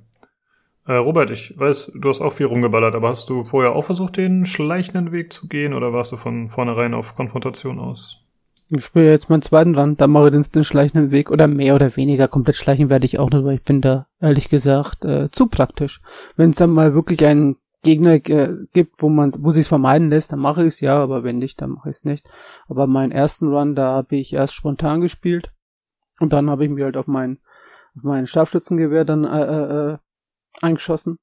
Äh, 0.85 0.95
Robert, 0.95 1.29
ich 1.29 1.57
weiß, 1.57 1.93
du 1.95 2.09
hast 2.09 2.19
auch 2.19 2.33
viel 2.33 2.47
rumgeballert, 2.47 2.95
aber 2.95 3.09
hast 3.09 3.29
du 3.29 3.43
vorher 3.45 3.73
auch 3.73 3.83
versucht, 3.83 4.17
den 4.17 4.45
schleichenden 4.45 5.11
Weg 5.11 5.31
zu 5.31 5.47
gehen 5.47 5.73
oder 5.73 5.93
warst 5.93 6.11
du 6.11 6.17
von 6.17 6.49
vornherein 6.49 6.93
auf 6.93 7.15
Konfrontation 7.15 7.79
aus? 7.79 8.22
Ich 8.75 8.85
spiele 8.85 9.11
jetzt 9.11 9.29
meinen 9.29 9.43
zweiten 9.43 9.75
Rand, 9.75 10.01
da 10.01 10.07
mache 10.07 10.27
ich 10.27 10.31
den, 10.31 10.41
den 10.51 10.63
schleichenden 10.63 11.11
Weg 11.11 11.29
oder 11.29 11.47
mehr 11.47 11.75
oder 11.75 11.95
weniger. 11.95 12.27
Komplett 12.27 12.55
schleichen 12.55 12.89
werde 12.89 13.05
ich 13.05 13.19
auch 13.19 13.29
nicht, 13.29 13.43
weil 13.43 13.55
ich 13.55 13.63
bin 13.63 13.81
da 13.81 14.07
ehrlich 14.19 14.49
gesagt 14.49 15.05
äh, 15.05 15.29
zu 15.29 15.47
praktisch. 15.47 16.01
Wenn 16.37 16.49
es 16.49 16.55
dann 16.55 16.71
mal 16.71 16.95
wirklich 16.95 17.23
einen 17.23 17.57
Gegner 17.83 18.13
äh, 18.13 18.55
gibt, 18.73 19.01
wo 19.01 19.09
man 19.09 19.31
wo 19.37 19.51
sich 19.51 19.67
vermeiden 19.67 20.09
lässt, 20.09 20.31
dann 20.31 20.39
mache 20.39 20.61
ich 20.61 20.69
es 20.69 20.79
ja, 20.79 20.95
aber 20.95 21.23
wenn 21.23 21.37
nicht, 21.37 21.61
dann 21.61 21.71
mache 21.71 21.89
ich 21.89 21.97
es 21.97 22.05
nicht. 22.05 22.27
Aber 22.67 22.87
meinen 22.87 23.11
ersten 23.11 23.49
Run, 23.49 23.75
da 23.75 23.91
habe 23.91 24.15
ich 24.15 24.33
erst 24.33 24.55
spontan 24.55 25.01
gespielt 25.01 25.53
und 26.19 26.33
dann 26.33 26.49
habe 26.49 26.65
ich 26.65 26.71
mich 26.71 26.83
halt 26.83 26.97
auf 26.97 27.07
mein 27.07 27.39
auf 27.95 28.01
mein 28.01 28.25
Scharfschützengewehr 28.25 29.05
dann 29.05 29.23
äh, 29.23 29.43
äh, 29.43 29.91
äh 29.93 29.97
eingeschossen 30.61 31.19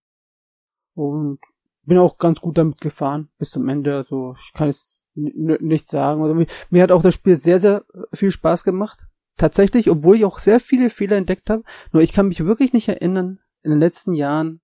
und 0.95 1.41
bin 1.85 1.99
auch 1.99 2.19
ganz 2.19 2.41
gut 2.41 2.59
damit 2.59 2.81
gefahren 2.81 3.29
bis 3.39 3.51
zum 3.51 3.69
Ende. 3.69 3.97
Also 3.97 4.37
ich 4.41 4.53
kann 4.53 4.69
jetzt 4.69 5.00
nichts 5.15 5.91
sagen. 5.91 6.23
Also, 6.23 6.45
mir 6.71 6.83
hat 6.83 6.93
auch 6.93 7.03
das 7.03 7.15
Spiel 7.15 7.37
sehr, 7.37 7.59
sehr 7.59 7.85
viel 8.13 8.31
Spaß 8.31 8.65
gemacht. 8.65 9.07
Tatsächlich, 9.37 9.91
obwohl 9.91 10.17
ich 10.17 10.25
auch 10.25 10.39
sehr 10.39 10.61
viele 10.61 10.91
Fehler 10.91 11.17
entdeckt 11.17 11.49
habe. 11.51 11.63
Nur 11.93 12.03
ich 12.03 12.13
kann 12.13 12.29
mich 12.29 12.45
wirklich 12.45 12.73
nicht 12.73 12.89
erinnern, 12.89 13.39
in 13.63 13.71
den 13.71 13.81
letzten 13.81 14.15
Jahren, 14.15 14.61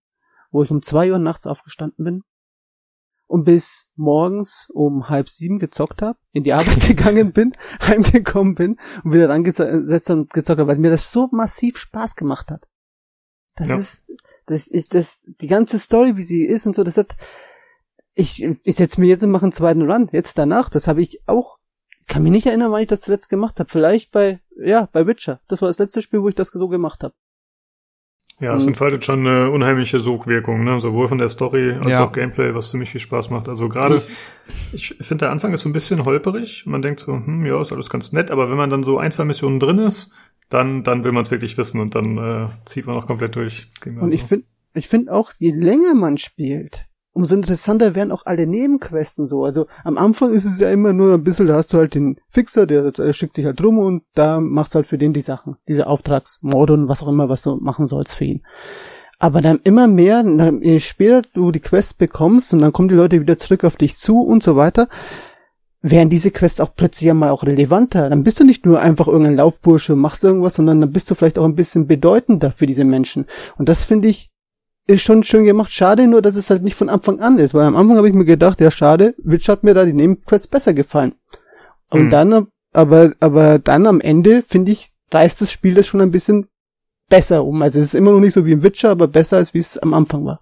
wo 0.50 0.62
ich 0.62 0.70
um 0.70 0.82
zwei 0.82 1.10
Uhr 1.10 1.18
nachts 1.18 1.46
aufgestanden 1.46 2.04
bin 2.04 2.22
und 3.26 3.44
bis 3.44 3.90
morgens 3.96 4.68
um 4.72 5.08
halb 5.08 5.28
sieben 5.28 5.58
gezockt 5.58 6.02
habe, 6.02 6.18
in 6.32 6.44
die 6.44 6.52
Arbeit 6.52 6.80
gegangen 6.86 7.32
bin, 7.32 7.52
heimgekommen 7.80 8.54
bin 8.54 8.78
und 9.04 9.12
wieder 9.12 9.28
rangesetzt 9.28 10.10
und 10.10 10.32
gezockt 10.32 10.60
habe, 10.60 10.68
weil 10.68 10.78
mir 10.78 10.90
das 10.90 11.10
so 11.10 11.28
massiv 11.32 11.78
Spaß 11.78 12.16
gemacht 12.16 12.50
hat. 12.50 12.68
Das 13.56 13.68
ja. 13.68 13.76
ist, 13.76 14.12
das, 14.46 14.70
ich, 14.70 14.88
das, 14.88 15.22
die 15.24 15.48
ganze 15.48 15.78
Story, 15.78 16.16
wie 16.16 16.22
sie 16.22 16.44
ist 16.44 16.66
und 16.66 16.74
so, 16.74 16.84
das 16.84 16.98
hat, 16.98 17.16
ich, 18.16 18.48
ich 18.64 18.74
setze 18.74 19.00
mir 19.00 19.06
jetzt 19.06 19.22
und 19.22 19.30
mache 19.30 19.44
einen 19.44 19.52
zweiten 19.52 19.88
Run, 19.88 20.08
jetzt 20.10 20.38
danach, 20.38 20.70
das 20.70 20.88
habe 20.88 21.02
ich 21.02 21.20
auch, 21.26 21.58
ich 22.00 22.06
kann 22.06 22.22
mich 22.22 22.32
nicht 22.32 22.46
erinnern, 22.46 22.72
wann 22.72 22.80
ich 22.80 22.88
das 22.88 23.02
zuletzt 23.02 23.28
gemacht 23.28 23.60
habe. 23.60 23.70
Vielleicht 23.70 24.10
bei, 24.10 24.40
ja, 24.56 24.88
bei 24.90 25.06
Witcher. 25.06 25.40
Das 25.48 25.60
war 25.60 25.68
das 25.68 25.78
letzte 25.78 26.02
Spiel, 26.02 26.22
wo 26.22 26.28
ich 26.28 26.34
das 26.34 26.48
so 26.48 26.68
gemacht 26.68 27.04
habe. 27.04 27.14
Ja, 28.38 28.54
es 28.54 28.66
entfaltet 28.66 29.04
schon 29.04 29.26
eine 29.26 29.50
unheimliche 29.50 29.98
Sogwirkung, 29.98 30.62
ne? 30.62 30.78
sowohl 30.78 31.08
von 31.08 31.16
der 31.16 31.30
Story 31.30 31.72
als 31.72 31.90
ja. 31.90 32.04
auch 32.04 32.12
Gameplay, 32.12 32.54
was 32.54 32.70
ziemlich 32.70 32.90
viel 32.90 33.00
Spaß 33.00 33.30
macht. 33.30 33.48
Also 33.48 33.68
gerade, 33.68 34.02
ich 34.72 34.94
finde, 35.00 35.24
der 35.24 35.30
Anfang 35.30 35.54
ist 35.54 35.62
so 35.62 35.70
ein 35.70 35.72
bisschen 35.72 36.04
holperig. 36.04 36.64
Man 36.66 36.82
denkt 36.82 37.00
so, 37.00 37.14
hm, 37.14 37.46
ja, 37.46 37.60
ist 37.60 37.72
alles 37.72 37.88
ganz 37.88 38.12
nett, 38.12 38.30
aber 38.30 38.50
wenn 38.50 38.58
man 38.58 38.68
dann 38.68 38.82
so 38.82 38.98
ein, 38.98 39.10
zwei 39.10 39.24
Missionen 39.24 39.58
drin 39.58 39.78
ist, 39.78 40.14
dann, 40.50 40.82
dann 40.82 41.02
will 41.02 41.12
man 41.12 41.24
es 41.24 41.30
wirklich 41.30 41.56
wissen 41.56 41.80
und 41.80 41.94
dann 41.94 42.18
äh, 42.18 42.48
zieht 42.66 42.86
man 42.86 42.96
auch 42.96 43.06
komplett 43.06 43.36
durch. 43.36 43.68
Und 43.84 44.12
ich 44.12 44.22
finde, 44.22 44.46
ich 44.74 44.88
finde 44.88 45.12
auch, 45.12 45.32
je 45.38 45.52
länger 45.52 45.94
man 45.94 46.18
spielt, 46.18 46.85
umso 47.16 47.34
interessanter 47.34 47.94
werden 47.94 48.12
auch 48.12 48.26
alle 48.26 48.46
Nebenquesten 48.46 49.26
so. 49.26 49.44
Also 49.44 49.66
am 49.84 49.96
Anfang 49.96 50.32
ist 50.32 50.44
es 50.44 50.60
ja 50.60 50.70
immer 50.70 50.92
nur 50.92 51.14
ein 51.14 51.24
bisschen, 51.24 51.46
da 51.46 51.54
hast 51.54 51.72
du 51.72 51.78
halt 51.78 51.94
den 51.94 52.20
Fixer, 52.28 52.66
der, 52.66 52.92
der 52.92 53.12
schickt 53.14 53.38
dich 53.38 53.46
halt 53.46 53.62
rum 53.62 53.78
und 53.78 54.02
da 54.14 54.38
machst 54.38 54.74
du 54.74 54.76
halt 54.76 54.86
für 54.86 54.98
den 54.98 55.14
die 55.14 55.22
Sachen, 55.22 55.56
diese 55.66 55.86
Auftragsmorde 55.86 56.74
und 56.74 56.88
was 56.88 57.02
auch 57.02 57.08
immer, 57.08 57.28
was 57.28 57.42
du 57.42 57.56
machen 57.56 57.86
sollst 57.86 58.16
für 58.16 58.26
ihn. 58.26 58.42
Aber 59.18 59.40
dann 59.40 59.60
immer 59.64 59.86
mehr, 59.86 60.22
je 60.60 60.78
später 60.78 61.22
du 61.32 61.50
die 61.50 61.60
Quest 61.60 61.96
bekommst 61.96 62.52
und 62.52 62.60
dann 62.60 62.72
kommen 62.72 62.88
die 62.88 62.94
Leute 62.94 63.18
wieder 63.18 63.38
zurück 63.38 63.64
auf 63.64 63.76
dich 63.76 63.96
zu 63.96 64.20
und 64.20 64.42
so 64.42 64.56
weiter, 64.56 64.88
werden 65.80 66.10
diese 66.10 66.30
Quests 66.30 66.60
auch 66.60 66.74
plötzlich 66.74 67.08
einmal 67.08 67.30
auch 67.30 67.44
relevanter. 67.44 68.10
Dann 68.10 68.24
bist 68.24 68.40
du 68.40 68.44
nicht 68.44 68.66
nur 68.66 68.80
einfach 68.80 69.08
irgendein 69.08 69.36
Laufbursche 69.36 69.94
und 69.94 70.00
machst 70.00 70.22
irgendwas, 70.22 70.56
sondern 70.56 70.82
dann 70.82 70.92
bist 70.92 71.10
du 71.10 71.14
vielleicht 71.14 71.38
auch 71.38 71.44
ein 71.44 71.54
bisschen 71.54 71.86
bedeutender 71.86 72.52
für 72.52 72.66
diese 72.66 72.84
Menschen. 72.84 73.24
Und 73.56 73.70
das 73.70 73.84
finde 73.84 74.08
ich 74.08 74.28
ist 74.86 75.02
schon 75.02 75.22
schön 75.22 75.44
gemacht. 75.44 75.72
Schade 75.72 76.06
nur, 76.06 76.22
dass 76.22 76.36
es 76.36 76.50
halt 76.50 76.62
nicht 76.62 76.76
von 76.76 76.88
Anfang 76.88 77.20
an 77.20 77.38
ist, 77.38 77.54
weil 77.54 77.64
am 77.64 77.76
Anfang 77.76 77.96
habe 77.96 78.08
ich 78.08 78.14
mir 78.14 78.24
gedacht, 78.24 78.60
ja 78.60 78.70
schade, 78.70 79.14
Witch 79.18 79.48
hat 79.48 79.64
mir 79.64 79.74
da 79.74 79.84
die 79.84 79.92
Nebenquests 79.92 80.46
besser 80.46 80.74
gefallen. 80.74 81.14
Und 81.90 82.02
hm. 82.02 82.10
dann, 82.10 82.46
aber, 82.72 83.12
aber 83.20 83.58
dann 83.58 83.86
am 83.86 84.00
Ende, 84.00 84.42
finde 84.42 84.72
ich, 84.72 84.92
reißt 85.10 85.40
das 85.40 85.52
Spiel 85.52 85.74
das 85.74 85.86
schon 85.86 86.00
ein 86.00 86.10
bisschen 86.10 86.48
besser 87.08 87.44
um. 87.44 87.62
Also 87.62 87.78
es 87.78 87.86
ist 87.86 87.94
immer 87.94 88.12
noch 88.12 88.20
nicht 88.20 88.34
so 88.34 88.44
wie 88.46 88.52
im 88.52 88.62
Witcher, 88.62 88.90
aber 88.90 89.08
besser 89.08 89.38
als 89.38 89.54
wie 89.54 89.58
es 89.58 89.78
am 89.78 89.94
Anfang 89.94 90.24
war. 90.24 90.40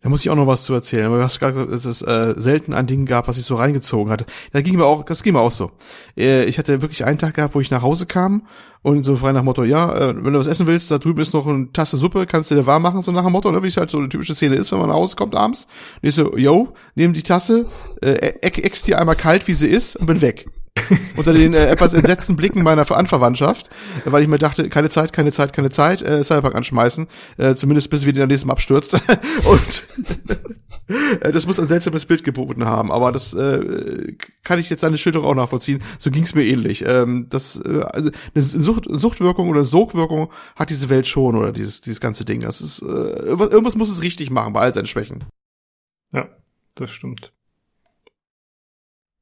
Da 0.00 0.08
muss 0.08 0.20
ich 0.20 0.30
auch 0.30 0.36
noch 0.36 0.46
was 0.46 0.62
zu 0.62 0.74
erzählen. 0.74 1.10
du 1.10 1.22
hast 1.22 1.40
gesagt, 1.40 1.72
dass 1.72 1.84
es 1.84 2.02
äh, 2.02 2.34
selten 2.36 2.72
ein 2.72 2.86
Ding 2.86 3.04
gab, 3.04 3.26
was 3.26 3.36
ich 3.36 3.44
so 3.44 3.56
reingezogen 3.56 4.12
hatte. 4.12 4.26
Da 4.52 4.60
ging 4.60 4.76
mir 4.76 4.86
auch, 4.86 5.02
das 5.02 5.24
ging 5.24 5.32
mir 5.32 5.40
auch 5.40 5.50
so. 5.50 5.72
Äh, 6.16 6.44
ich 6.44 6.56
hatte 6.58 6.82
wirklich 6.82 7.04
einen 7.04 7.18
Tag 7.18 7.34
gehabt, 7.34 7.56
wo 7.56 7.60
ich 7.60 7.72
nach 7.72 7.82
Hause 7.82 8.06
kam 8.06 8.46
und 8.82 9.02
so 9.02 9.16
frei 9.16 9.32
nach 9.32 9.42
Motto, 9.42 9.64
ja, 9.64 10.10
äh, 10.10 10.24
wenn 10.24 10.32
du 10.32 10.38
was 10.38 10.46
essen 10.46 10.68
willst, 10.68 10.90
da 10.92 10.98
drüben 10.98 11.20
ist 11.20 11.34
noch 11.34 11.48
eine 11.48 11.72
Tasse 11.72 11.96
Suppe, 11.96 12.26
kannst 12.26 12.50
du 12.50 12.54
dir 12.54 12.64
warm 12.64 12.82
machen, 12.82 13.02
so 13.02 13.10
nach 13.10 13.24
dem 13.24 13.32
Motto, 13.32 13.50
ne, 13.50 13.60
wie 13.64 13.68
es 13.68 13.76
halt 13.76 13.90
so 13.90 13.98
eine 13.98 14.08
typische 14.08 14.36
Szene 14.36 14.54
ist, 14.54 14.70
wenn 14.70 14.78
man 14.78 14.88
nach 14.88 14.94
Hause 14.94 15.16
kommt 15.16 15.34
abends. 15.34 15.66
Und 16.00 16.08
ich 16.08 16.14
so, 16.14 16.36
yo, 16.36 16.68
nehm 16.94 17.12
die 17.12 17.24
Tasse, 17.24 17.66
äh, 18.00 18.34
ex 18.40 18.82
die 18.84 18.94
einmal 18.94 19.16
kalt, 19.16 19.48
wie 19.48 19.54
sie 19.54 19.68
ist 19.68 19.96
und 19.96 20.06
bin 20.06 20.20
weg. 20.20 20.46
Unter 21.16 21.32
den 21.32 21.54
äh, 21.54 21.66
etwas 21.66 21.94
entsetzten 21.94 22.36
Blicken 22.36 22.62
meiner 22.62 22.90
Anverwandtschaft, 22.90 23.70
weil 24.04 24.22
ich 24.22 24.28
mir 24.28 24.38
dachte, 24.38 24.68
keine 24.68 24.88
Zeit, 24.88 25.12
keine 25.12 25.32
Zeit, 25.32 25.52
keine 25.52 25.70
Zeit, 25.70 26.02
äh, 26.02 26.22
Cyberpunk 26.22 26.54
anschmeißen, 26.54 27.06
äh, 27.36 27.54
zumindest 27.54 27.90
bis 27.90 28.02
wieder 28.02 28.22
in 28.22 28.28
der 28.28 28.34
nächsten 28.34 28.50
abstürzt. 28.50 28.94
und 29.44 29.82
äh, 31.20 31.32
das 31.32 31.46
muss 31.46 31.58
ein 31.58 31.66
seltsames 31.66 32.06
Bild 32.06 32.24
geboten 32.24 32.64
haben, 32.64 32.90
aber 32.90 33.12
das 33.12 33.34
äh, 33.34 34.14
kann 34.42 34.58
ich 34.58 34.70
jetzt 34.70 34.80
seine 34.80 34.98
Schilderung 34.98 35.26
auch 35.28 35.34
nachvollziehen. 35.34 35.82
So 35.98 36.10
ging's 36.10 36.34
mir 36.34 36.44
ähnlich. 36.44 36.84
Ähm, 36.86 37.26
das, 37.28 37.60
äh, 37.64 37.82
also 37.92 38.10
eine 38.34 38.42
Sucht, 38.42 38.86
Suchtwirkung 38.88 39.48
oder 39.48 39.64
Sogwirkung 39.64 40.30
hat 40.56 40.70
diese 40.70 40.88
Welt 40.88 41.06
schon 41.06 41.36
oder 41.36 41.52
dieses, 41.52 41.80
dieses 41.80 42.00
ganze 42.00 42.24
Ding. 42.24 42.40
Das 42.40 42.60
ist, 42.60 42.82
äh, 42.82 42.86
irgendwas 42.86 43.76
muss 43.76 43.90
es 43.90 44.02
richtig 44.02 44.30
machen 44.30 44.52
bei 44.52 44.60
all 44.60 44.72
seinen 44.72 44.86
Schwächen. 44.86 45.24
Ja, 46.12 46.28
das 46.74 46.90
stimmt. 46.90 47.32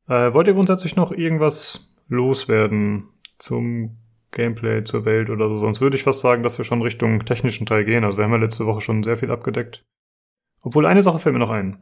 Äh, 0.09 0.33
wollt 0.33 0.47
ihr 0.47 0.55
grundsätzlich 0.55 0.97
noch 0.97 1.13
irgendwas 1.13 1.97
loswerden 2.09 3.09
zum 3.39 3.99
Gameplay, 4.31 4.85
zur 4.85 5.05
Welt 5.05 5.31
oder 5.31 5.49
so? 5.49 5.59
Sonst 5.59 5.81
würde 5.81 5.97
ich 5.97 6.05
fast 6.05 6.21
sagen, 6.21 6.43
dass 6.43 6.59
wir 6.59 6.65
schon 6.65 6.83
Richtung 6.83 7.25
technischen 7.25 7.67
Teil 7.67 7.85
gehen. 7.85 8.05
Also 8.05 8.19
wir 8.19 8.25
haben 8.25 8.33
ja 8.33 8.39
letzte 8.39 8.67
Woche 8.67 8.81
schon 8.81 9.03
sehr 9.03 9.17
viel 9.17 9.31
abgedeckt. 9.31 9.85
Obwohl 10.63 10.87
eine 10.87 11.03
Sache 11.03 11.19
fällt 11.19 11.33
mir 11.33 11.41
noch 11.41 11.51
ein. 11.51 11.79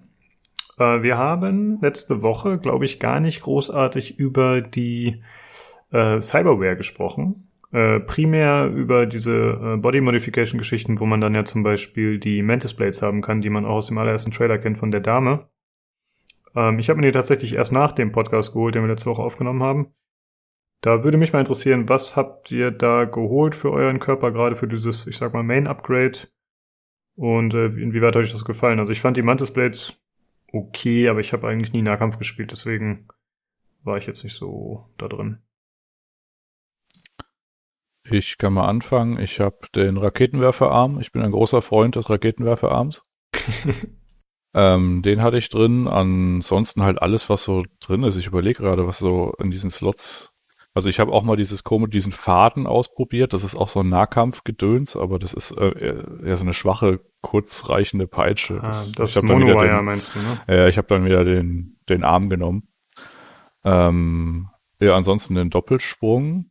Äh, 0.78 1.02
wir 1.02 1.18
haben 1.18 1.78
letzte 1.80 2.22
Woche, 2.22 2.58
glaube 2.58 2.84
ich, 2.84 3.00
gar 3.00 3.20
nicht 3.20 3.42
großartig 3.42 4.18
über 4.18 4.60
die 4.60 5.22
äh, 5.90 6.20
Cyberware 6.20 6.76
gesprochen. 6.76 7.48
Äh, 7.72 8.00
primär 8.00 8.66
über 8.66 9.04
diese 9.06 9.74
äh, 9.74 9.76
Body 9.76 10.00
Modification 10.00 10.58
Geschichten, 10.58 11.00
wo 11.00 11.06
man 11.06 11.20
dann 11.20 11.34
ja 11.34 11.44
zum 11.44 11.62
Beispiel 11.62 12.18
die 12.18 12.42
Mantis 12.42 12.74
Blades 12.74 13.02
haben 13.02 13.20
kann, 13.20 13.40
die 13.40 13.50
man 13.50 13.64
auch 13.64 13.76
aus 13.76 13.88
dem 13.88 13.98
allerersten 13.98 14.30
Trailer 14.30 14.58
kennt 14.58 14.78
von 14.78 14.90
der 14.90 15.00
Dame. 15.00 15.48
Ähm, 16.54 16.78
ich 16.78 16.88
habe 16.88 17.00
mir 17.00 17.06
die 17.06 17.12
tatsächlich 17.12 17.54
erst 17.54 17.72
nach 17.72 17.92
dem 17.92 18.12
Podcast 18.12 18.52
geholt, 18.52 18.74
den 18.74 18.82
wir 18.82 18.88
letzte 18.88 19.10
Woche 19.10 19.22
aufgenommen 19.22 19.62
haben. 19.62 19.94
Da 20.80 21.02
würde 21.02 21.16
mich 21.16 21.32
mal 21.32 21.40
interessieren, 21.40 21.88
was 21.88 22.14
habt 22.16 22.50
ihr 22.50 22.70
da 22.70 23.04
geholt 23.04 23.54
für 23.54 23.70
euren 23.72 23.98
Körper, 23.98 24.32
gerade 24.32 24.54
für 24.54 24.68
dieses, 24.68 25.06
ich 25.06 25.16
sag 25.16 25.32
mal, 25.32 25.42
Main-Upgrade? 25.42 26.18
Und 27.16 27.54
äh, 27.54 27.66
inwieweit 27.66 28.16
hat 28.16 28.22
euch 28.22 28.32
das 28.32 28.44
gefallen? 28.44 28.78
Also 28.78 28.92
ich 28.92 29.00
fand 29.00 29.16
die 29.16 29.22
Mantis 29.22 29.52
Blades 29.52 29.98
okay, 30.52 31.08
aber 31.08 31.20
ich 31.20 31.32
habe 31.32 31.48
eigentlich 31.48 31.72
nie 31.72 31.82
Nahkampf 31.82 32.18
gespielt, 32.18 32.52
deswegen 32.52 33.08
war 33.82 33.96
ich 33.96 34.06
jetzt 34.06 34.24
nicht 34.24 34.34
so 34.34 34.88
da 34.98 35.08
drin. 35.08 35.38
Ich 38.10 38.36
kann 38.36 38.52
mal 38.52 38.68
anfangen. 38.68 39.18
Ich 39.18 39.40
habe 39.40 39.66
den 39.74 39.96
Raketenwerferarm. 39.96 41.00
Ich 41.00 41.12
bin 41.12 41.22
ein 41.22 41.30
großer 41.30 41.62
Freund 41.62 41.96
des 41.96 42.10
Raketenwerferarms. 42.10 43.02
Ähm, 44.54 45.02
den 45.02 45.22
hatte 45.22 45.36
ich 45.36 45.48
drin. 45.48 45.88
Ansonsten 45.88 46.82
halt 46.82 47.02
alles, 47.02 47.28
was 47.28 47.42
so 47.42 47.64
drin 47.80 48.04
ist. 48.04 48.16
Ich 48.16 48.26
überlege 48.26 48.62
gerade, 48.62 48.86
was 48.86 48.98
so 48.98 49.34
in 49.38 49.50
diesen 49.50 49.70
Slots. 49.70 50.30
Also 50.74 50.88
ich 50.88 50.98
habe 50.98 51.12
auch 51.12 51.22
mal 51.22 51.36
dieses 51.36 51.62
komische, 51.62 51.90
diesen 51.90 52.12
Faden 52.12 52.66
ausprobiert. 52.66 53.32
Das 53.32 53.44
ist 53.44 53.54
auch 53.54 53.68
so 53.68 53.80
ein 53.80 53.88
Nahkampfgedöns, 53.88 54.96
aber 54.96 55.18
das 55.18 55.32
ist 55.32 55.52
äh, 55.52 55.94
eher 56.24 56.36
so 56.36 56.44
eine 56.44 56.54
schwache, 56.54 57.00
kurzreichende 57.20 58.06
Peitsche. 58.06 58.60
Ah, 58.62 58.84
das, 58.96 59.14
das 59.14 59.22
Monowire 59.22 59.82
meinst 59.82 60.14
du, 60.14 60.18
ne? 60.20 60.40
Ja, 60.48 60.68
ich 60.68 60.76
habe 60.76 60.88
dann 60.88 61.04
wieder 61.04 61.24
den, 61.24 61.76
den 61.88 62.02
Arm 62.02 62.28
genommen. 62.28 62.68
Ähm, 63.64 64.48
ja, 64.80 64.96
ansonsten 64.96 65.36
den 65.36 65.50
Doppelsprung 65.50 66.50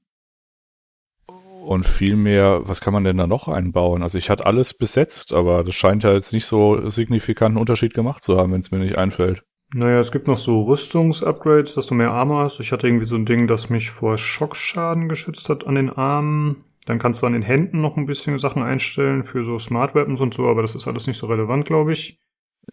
und 1.64 1.86
viel 1.86 2.16
mehr, 2.16 2.62
was 2.68 2.82
kann 2.82 2.94
man 2.94 3.04
denn 3.04 3.18
da 3.18 3.28
noch 3.28 3.48
einbauen? 3.48 4.04
Also 4.04 4.18
ich 4.18 4.30
hatte 4.30 4.46
alles 4.46 4.74
besetzt, 4.74 5.34
aber 5.34 5.64
das 5.64 5.76
scheint 5.76 6.04
ja 6.04 6.14
jetzt 6.14 6.34
nicht 6.34 6.46
so 6.46 6.90
signifikanten 6.90 7.60
Unterschied 7.60 7.94
gemacht 7.94 8.24
zu 8.24 8.38
haben, 8.38 8.52
wenn 8.52 8.60
es 8.60 8.72
mir 8.72 8.80
nicht 8.80 8.98
einfällt. 8.98 9.44
Naja, 9.74 10.00
es 10.00 10.12
gibt 10.12 10.28
noch 10.28 10.38
so 10.38 10.62
Rüstungsupgrades, 10.64 11.74
dass 11.74 11.88
du 11.88 11.96
mehr 11.96 12.12
Armor 12.12 12.44
hast. 12.44 12.60
Ich 12.60 12.72
hatte 12.72 12.88
irgendwie 12.88 13.06
so 13.06 13.16
ein 13.16 13.26
Ding, 13.26 13.48
das 13.48 13.70
mich 13.70 13.90
vor 13.90 14.18
Schockschaden 14.18 15.10
geschützt 15.10 15.50
hat 15.50 15.66
an 15.66 15.76
den 15.76 15.90
Armen. 15.90 16.64
Dann 16.86 17.00
kannst 17.00 17.22
du 17.22 17.26
an 17.26 17.34
den 17.34 17.42
Händen 17.42 17.82
noch 17.82 17.98
ein 17.98 18.06
bisschen 18.06 18.38
Sachen 18.38 18.62
einstellen 18.62 19.24
für 19.24 19.44
so 19.44 19.58
Smart 19.58 19.96
Weapons 19.96 20.20
und 20.20 20.34
so, 20.34 20.48
aber 20.48 20.62
das 20.62 20.76
ist 20.76 20.88
alles 20.88 21.08
nicht 21.08 21.18
so 21.18 21.28
relevant, 21.28 21.66
glaube 21.66 21.94
ich. 21.94 22.20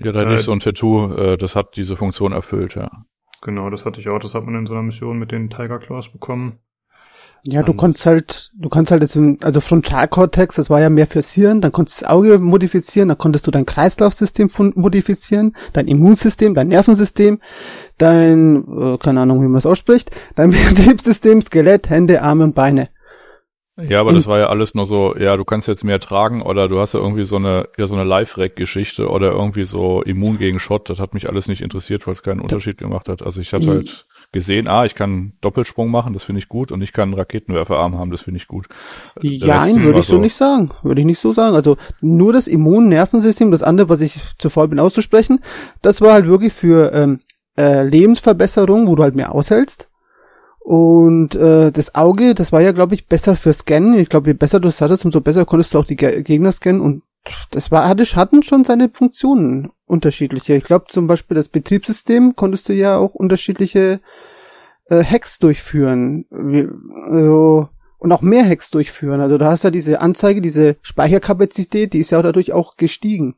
Ja, 0.01 0.13
da 0.13 0.21
hatte 0.21 0.33
äh, 0.33 0.39
ich 0.39 0.45
so 0.45 0.53
ein 0.53 0.61
Tattoo, 0.61 1.15
äh, 1.15 1.39
das 1.39 1.57
hat 1.57 1.77
diese 1.77 1.97
Funktion 1.97 2.33
erfüllt, 2.33 2.75
ja. 2.75 2.91
Genau, 3.41 3.71
das 3.71 3.87
hatte 3.87 4.01
ich 4.01 4.09
auch. 4.09 4.19
Das 4.19 4.35
hat 4.35 4.45
man 4.45 4.55
in 4.57 4.67
so 4.67 4.75
einer 4.75 4.83
Mission 4.83 5.19
mit 5.19 5.33
den 5.33 5.49
Tiger 5.49 5.79
Claws 5.79 6.13
bekommen. 6.13 6.59
Ja, 7.47 7.63
du 7.63 7.73
konntest 7.73 8.05
halt, 8.05 8.51
du 8.55 8.69
kannst 8.69 8.91
halt, 8.93 9.03
jetzt, 9.03 9.19
also 9.43 9.61
Frontalkortex, 9.61 10.57
das 10.57 10.69
war 10.69 10.81
ja 10.81 10.91
mehr 10.91 11.07
fürs 11.07 11.33
Hirn, 11.33 11.61
dann 11.61 11.73
konntest 11.73 12.01
du 12.01 12.05
das 12.05 12.11
Auge 12.11 12.39
modifizieren, 12.39 13.09
dann 13.09 13.19
konntest 13.19 13.47
du 13.47 13.51
dein 13.51 13.65
Kreislaufsystem 13.65 14.51
modifizieren, 14.75 15.57
dein 15.73 15.89
Immunsystem, 15.89 16.55
dein 16.55 16.69
Nervensystem, 16.69 17.41
dein, 17.99 18.65
äh, 18.79 18.99
keine 18.99 19.21
Ahnung, 19.23 19.43
wie 19.43 19.49
man 19.49 19.57
es 19.59 19.67
ausspricht, 19.67 20.11
dein 20.35 20.51
Betriebssystem, 20.69 21.41
Skelett, 21.41 21.89
Hände, 21.89 22.23
Arme 22.23 22.45
und 22.45 22.55
Beine. 22.55 22.91
Ja, 23.89 24.01
aber 24.01 24.13
das 24.13 24.27
war 24.27 24.39
ja 24.39 24.49
alles 24.51 24.75
nur 24.75 24.85
so, 24.85 25.17
ja, 25.17 25.39
du 25.39 25.45
kannst 25.45 25.67
jetzt 25.67 25.85
mehr 25.85 26.01
tragen 26.01 26.43
oder 26.43 26.69
du 26.69 26.79
hast 26.81 26.93
ja 26.93 27.01
irgendwie 27.01 27.25
so 27.25 27.37
eine, 27.37 27.67
ja, 27.79 27.87
so 27.87 27.95
eine 27.95 28.05
Live-Rack-Geschichte 28.05 29.09
oder 29.09 29.33
irgendwie 29.33 29.65
so 29.65 30.03
immun 30.03 30.37
gegen 30.37 30.59
Schott. 30.59 30.91
Das 30.91 30.99
hat 30.99 31.15
mich 31.15 31.31
alles 31.31 31.49
nicht 31.49 31.63
interessiert, 31.63 32.07
weil 32.07 32.13
es 32.13 32.23
keinen 32.23 32.41
Unterschied 32.41 32.77
gemacht 32.77 33.09
hat. 33.09 33.23
Also 33.23 33.41
ich 33.41 33.55
hatte 33.55 33.69
Mhm. 33.69 33.71
halt 33.71 34.07
gesehen, 34.33 34.69
ah, 34.69 34.85
ich 34.85 34.95
kann 34.95 35.33
Doppelsprung 35.41 35.91
machen, 35.91 36.13
das 36.13 36.25
finde 36.25 36.39
ich 36.39 36.49
gut 36.49 36.71
und 36.71 36.83
ich 36.83 36.93
kann 36.93 37.09
einen 37.09 37.15
Raketenwerferarm 37.15 37.99
haben, 37.99 38.11
das 38.11 38.23
finde 38.23 38.39
ich 38.39 38.47
gut. 38.47 38.69
Rest 39.17 39.83
würde 39.83 40.01
ich 40.01 40.07
so 40.07 40.19
nicht 40.19 40.37
sagen. 40.37 40.71
Würde 40.83 41.01
ich 41.01 41.07
nicht 41.07 41.19
so 41.19 41.33
sagen. 41.33 41.57
Also 41.57 41.77
nur 42.01 42.33
das 42.33 42.47
Immunnervensystem, 42.47 43.51
das 43.51 43.63
andere, 43.63 43.89
was 43.89 44.01
ich 44.01 44.19
zu 44.39 44.49
voll 44.49 44.69
bin 44.69 44.79
auszusprechen, 44.79 45.41
das 45.83 46.01
war 46.01 46.13
halt 46.13 46.27
wirklich 46.27 46.53
für 46.53 46.93
ähm, 46.93 47.21
äh, 47.59 47.83
Lebensverbesserung, 47.83 48.87
wo 48.87 48.95
du 48.95 49.03
halt 49.03 49.17
mehr 49.17 49.35
aushältst. 49.35 49.89
Und 50.61 51.35
äh, 51.35 51.73
das 51.73 51.95
Auge, 51.95 52.35
das 52.35 52.53
war 52.53 52.61
ja, 52.61 52.71
glaube 52.71 52.95
ich, 52.95 53.09
besser 53.09 53.35
für 53.35 53.53
Scannen. 53.53 53.95
Ich 53.95 54.09
glaube, 54.09 54.31
je 54.31 54.35
besser 54.35 54.61
du 54.61 54.69
es 54.69 54.81
hattest, 54.81 55.05
umso 55.05 55.21
besser 55.21 55.45
konntest 55.45 55.75
du 55.75 55.79
auch 55.79 55.85
die 55.85 55.97
Ge 55.97 56.23
Gegner 56.23 56.53
scannen. 56.53 56.81
Und 56.81 57.03
das 57.51 57.71
war, 57.71 57.89
hatte, 57.89 58.05
hatten 58.15 58.43
schon 58.43 58.63
seine 58.63 58.89
Funktionen 58.93 59.73
unterschiedliche. 59.91 60.55
Ich 60.55 60.65
glaube 60.65 60.87
zum 60.89 61.07
Beispiel 61.07 61.35
das 61.35 61.49
Betriebssystem 61.49 62.37
konntest 62.37 62.69
du 62.69 62.73
ja 62.73 62.97
auch 62.97 63.15
unterschiedliche 63.15 64.01
äh, 64.87 65.05
Hacks 65.05 65.39
durchführen. 65.39 66.25
Wie, 66.31 66.69
also, 67.11 67.69
und 67.99 68.13
auch 68.13 68.23
mehr 68.23 68.49
Hacks 68.49 68.71
durchführen. 68.71 69.21
Also 69.21 69.37
da 69.37 69.51
hast 69.51 69.65
du 69.65 69.69
ja 69.69 69.73
diese 69.73 70.01
Anzeige, 70.01 70.41
diese 70.41 70.77
Speicherkapazität, 70.81 71.93
die 71.93 71.99
ist 71.99 72.11
ja 72.11 72.19
auch 72.19 72.23
dadurch 72.23 72.53
auch 72.53 72.77
gestiegen. 72.77 73.37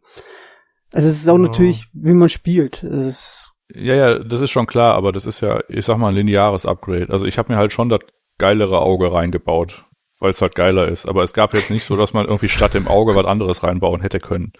Also 0.92 1.08
es 1.08 1.16
ist 1.16 1.28
auch 1.28 1.38
Ja. 1.38 1.42
natürlich, 1.48 1.88
wie 1.92 2.12
man 2.12 2.28
spielt. 2.28 2.82
Es 2.84 3.06
ist, 3.06 3.52
Ja, 3.74 3.94
ja, 3.94 4.18
das 4.18 4.42
ist 4.42 4.50
schon 4.50 4.66
klar, 4.66 4.94
aber 4.94 5.10
das 5.12 5.24
ist 5.24 5.40
ja, 5.40 5.60
ich 5.68 5.84
sag 5.86 5.96
mal, 5.96 6.10
ein 6.10 6.14
lineares 6.14 6.66
Upgrade. 6.66 7.08
Also 7.08 7.26
ich 7.26 7.38
habe 7.38 7.52
mir 7.52 7.58
halt 7.58 7.72
schon 7.72 7.88
das 7.88 8.00
geilere 8.38 8.80
Auge 8.82 9.12
reingebaut, 9.12 9.86
weil 10.20 10.30
es 10.30 10.42
halt 10.42 10.54
geiler 10.54 10.86
ist. 10.88 11.08
Aber 11.08 11.22
es 11.22 11.32
gab 11.32 11.54
jetzt 11.54 11.70
nicht 11.70 11.84
so, 11.84 11.96
dass 11.96 12.12
man 12.12 12.26
irgendwie 12.26 12.50
statt 12.50 12.74
dem 12.74 12.86
Auge 12.86 13.16
was 13.16 13.24
anderes 13.24 13.62
reinbauen 13.62 14.02
hätte 14.02 14.20
können. 14.20 14.52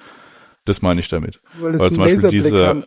Das 0.64 0.82
meine 0.82 1.00
ich 1.00 1.08
damit. 1.08 1.40
weil 1.58 1.74
es 1.74 1.80
Weil 1.80 1.90
zum 1.90 2.04
Beispiel 2.04 2.30
diese, 2.30 2.62
kann. 2.62 2.84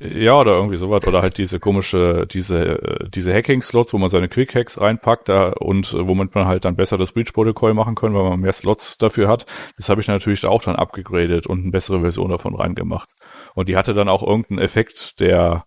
ja, 0.00 0.38
oder 0.38 0.52
irgendwie 0.56 0.78
sowas, 0.78 1.06
oder 1.06 1.20
halt 1.20 1.36
diese 1.36 1.60
komische, 1.60 2.26
diese, 2.26 2.80
äh, 2.80 3.08
diese 3.10 3.34
Hacking-Slots, 3.34 3.92
wo 3.92 3.98
man 3.98 4.08
seine 4.08 4.28
Quick-Hacks 4.28 4.80
reinpackt 4.80 5.28
da 5.28 5.50
und 5.50 5.92
äh, 5.92 6.08
womit 6.08 6.34
man 6.34 6.46
halt 6.46 6.64
dann 6.64 6.76
besser 6.76 6.96
das 6.96 7.12
Breach-Protokoll 7.12 7.74
machen 7.74 7.94
kann, 7.94 8.14
weil 8.14 8.22
man 8.22 8.40
mehr 8.40 8.54
Slots 8.54 8.96
dafür 8.96 9.28
hat. 9.28 9.44
Das 9.76 9.88
habe 9.90 10.00
ich 10.00 10.08
natürlich 10.08 10.44
auch 10.46 10.62
dann 10.62 10.76
abgegradet 10.76 11.46
und 11.46 11.60
eine 11.60 11.70
bessere 11.70 12.00
Version 12.00 12.30
davon 12.30 12.54
reingemacht. 12.54 13.10
Und 13.54 13.68
die 13.68 13.76
hatte 13.76 13.92
dann 13.92 14.08
auch 14.08 14.22
irgendeinen 14.22 14.60
Effekt, 14.60 15.20
der 15.20 15.64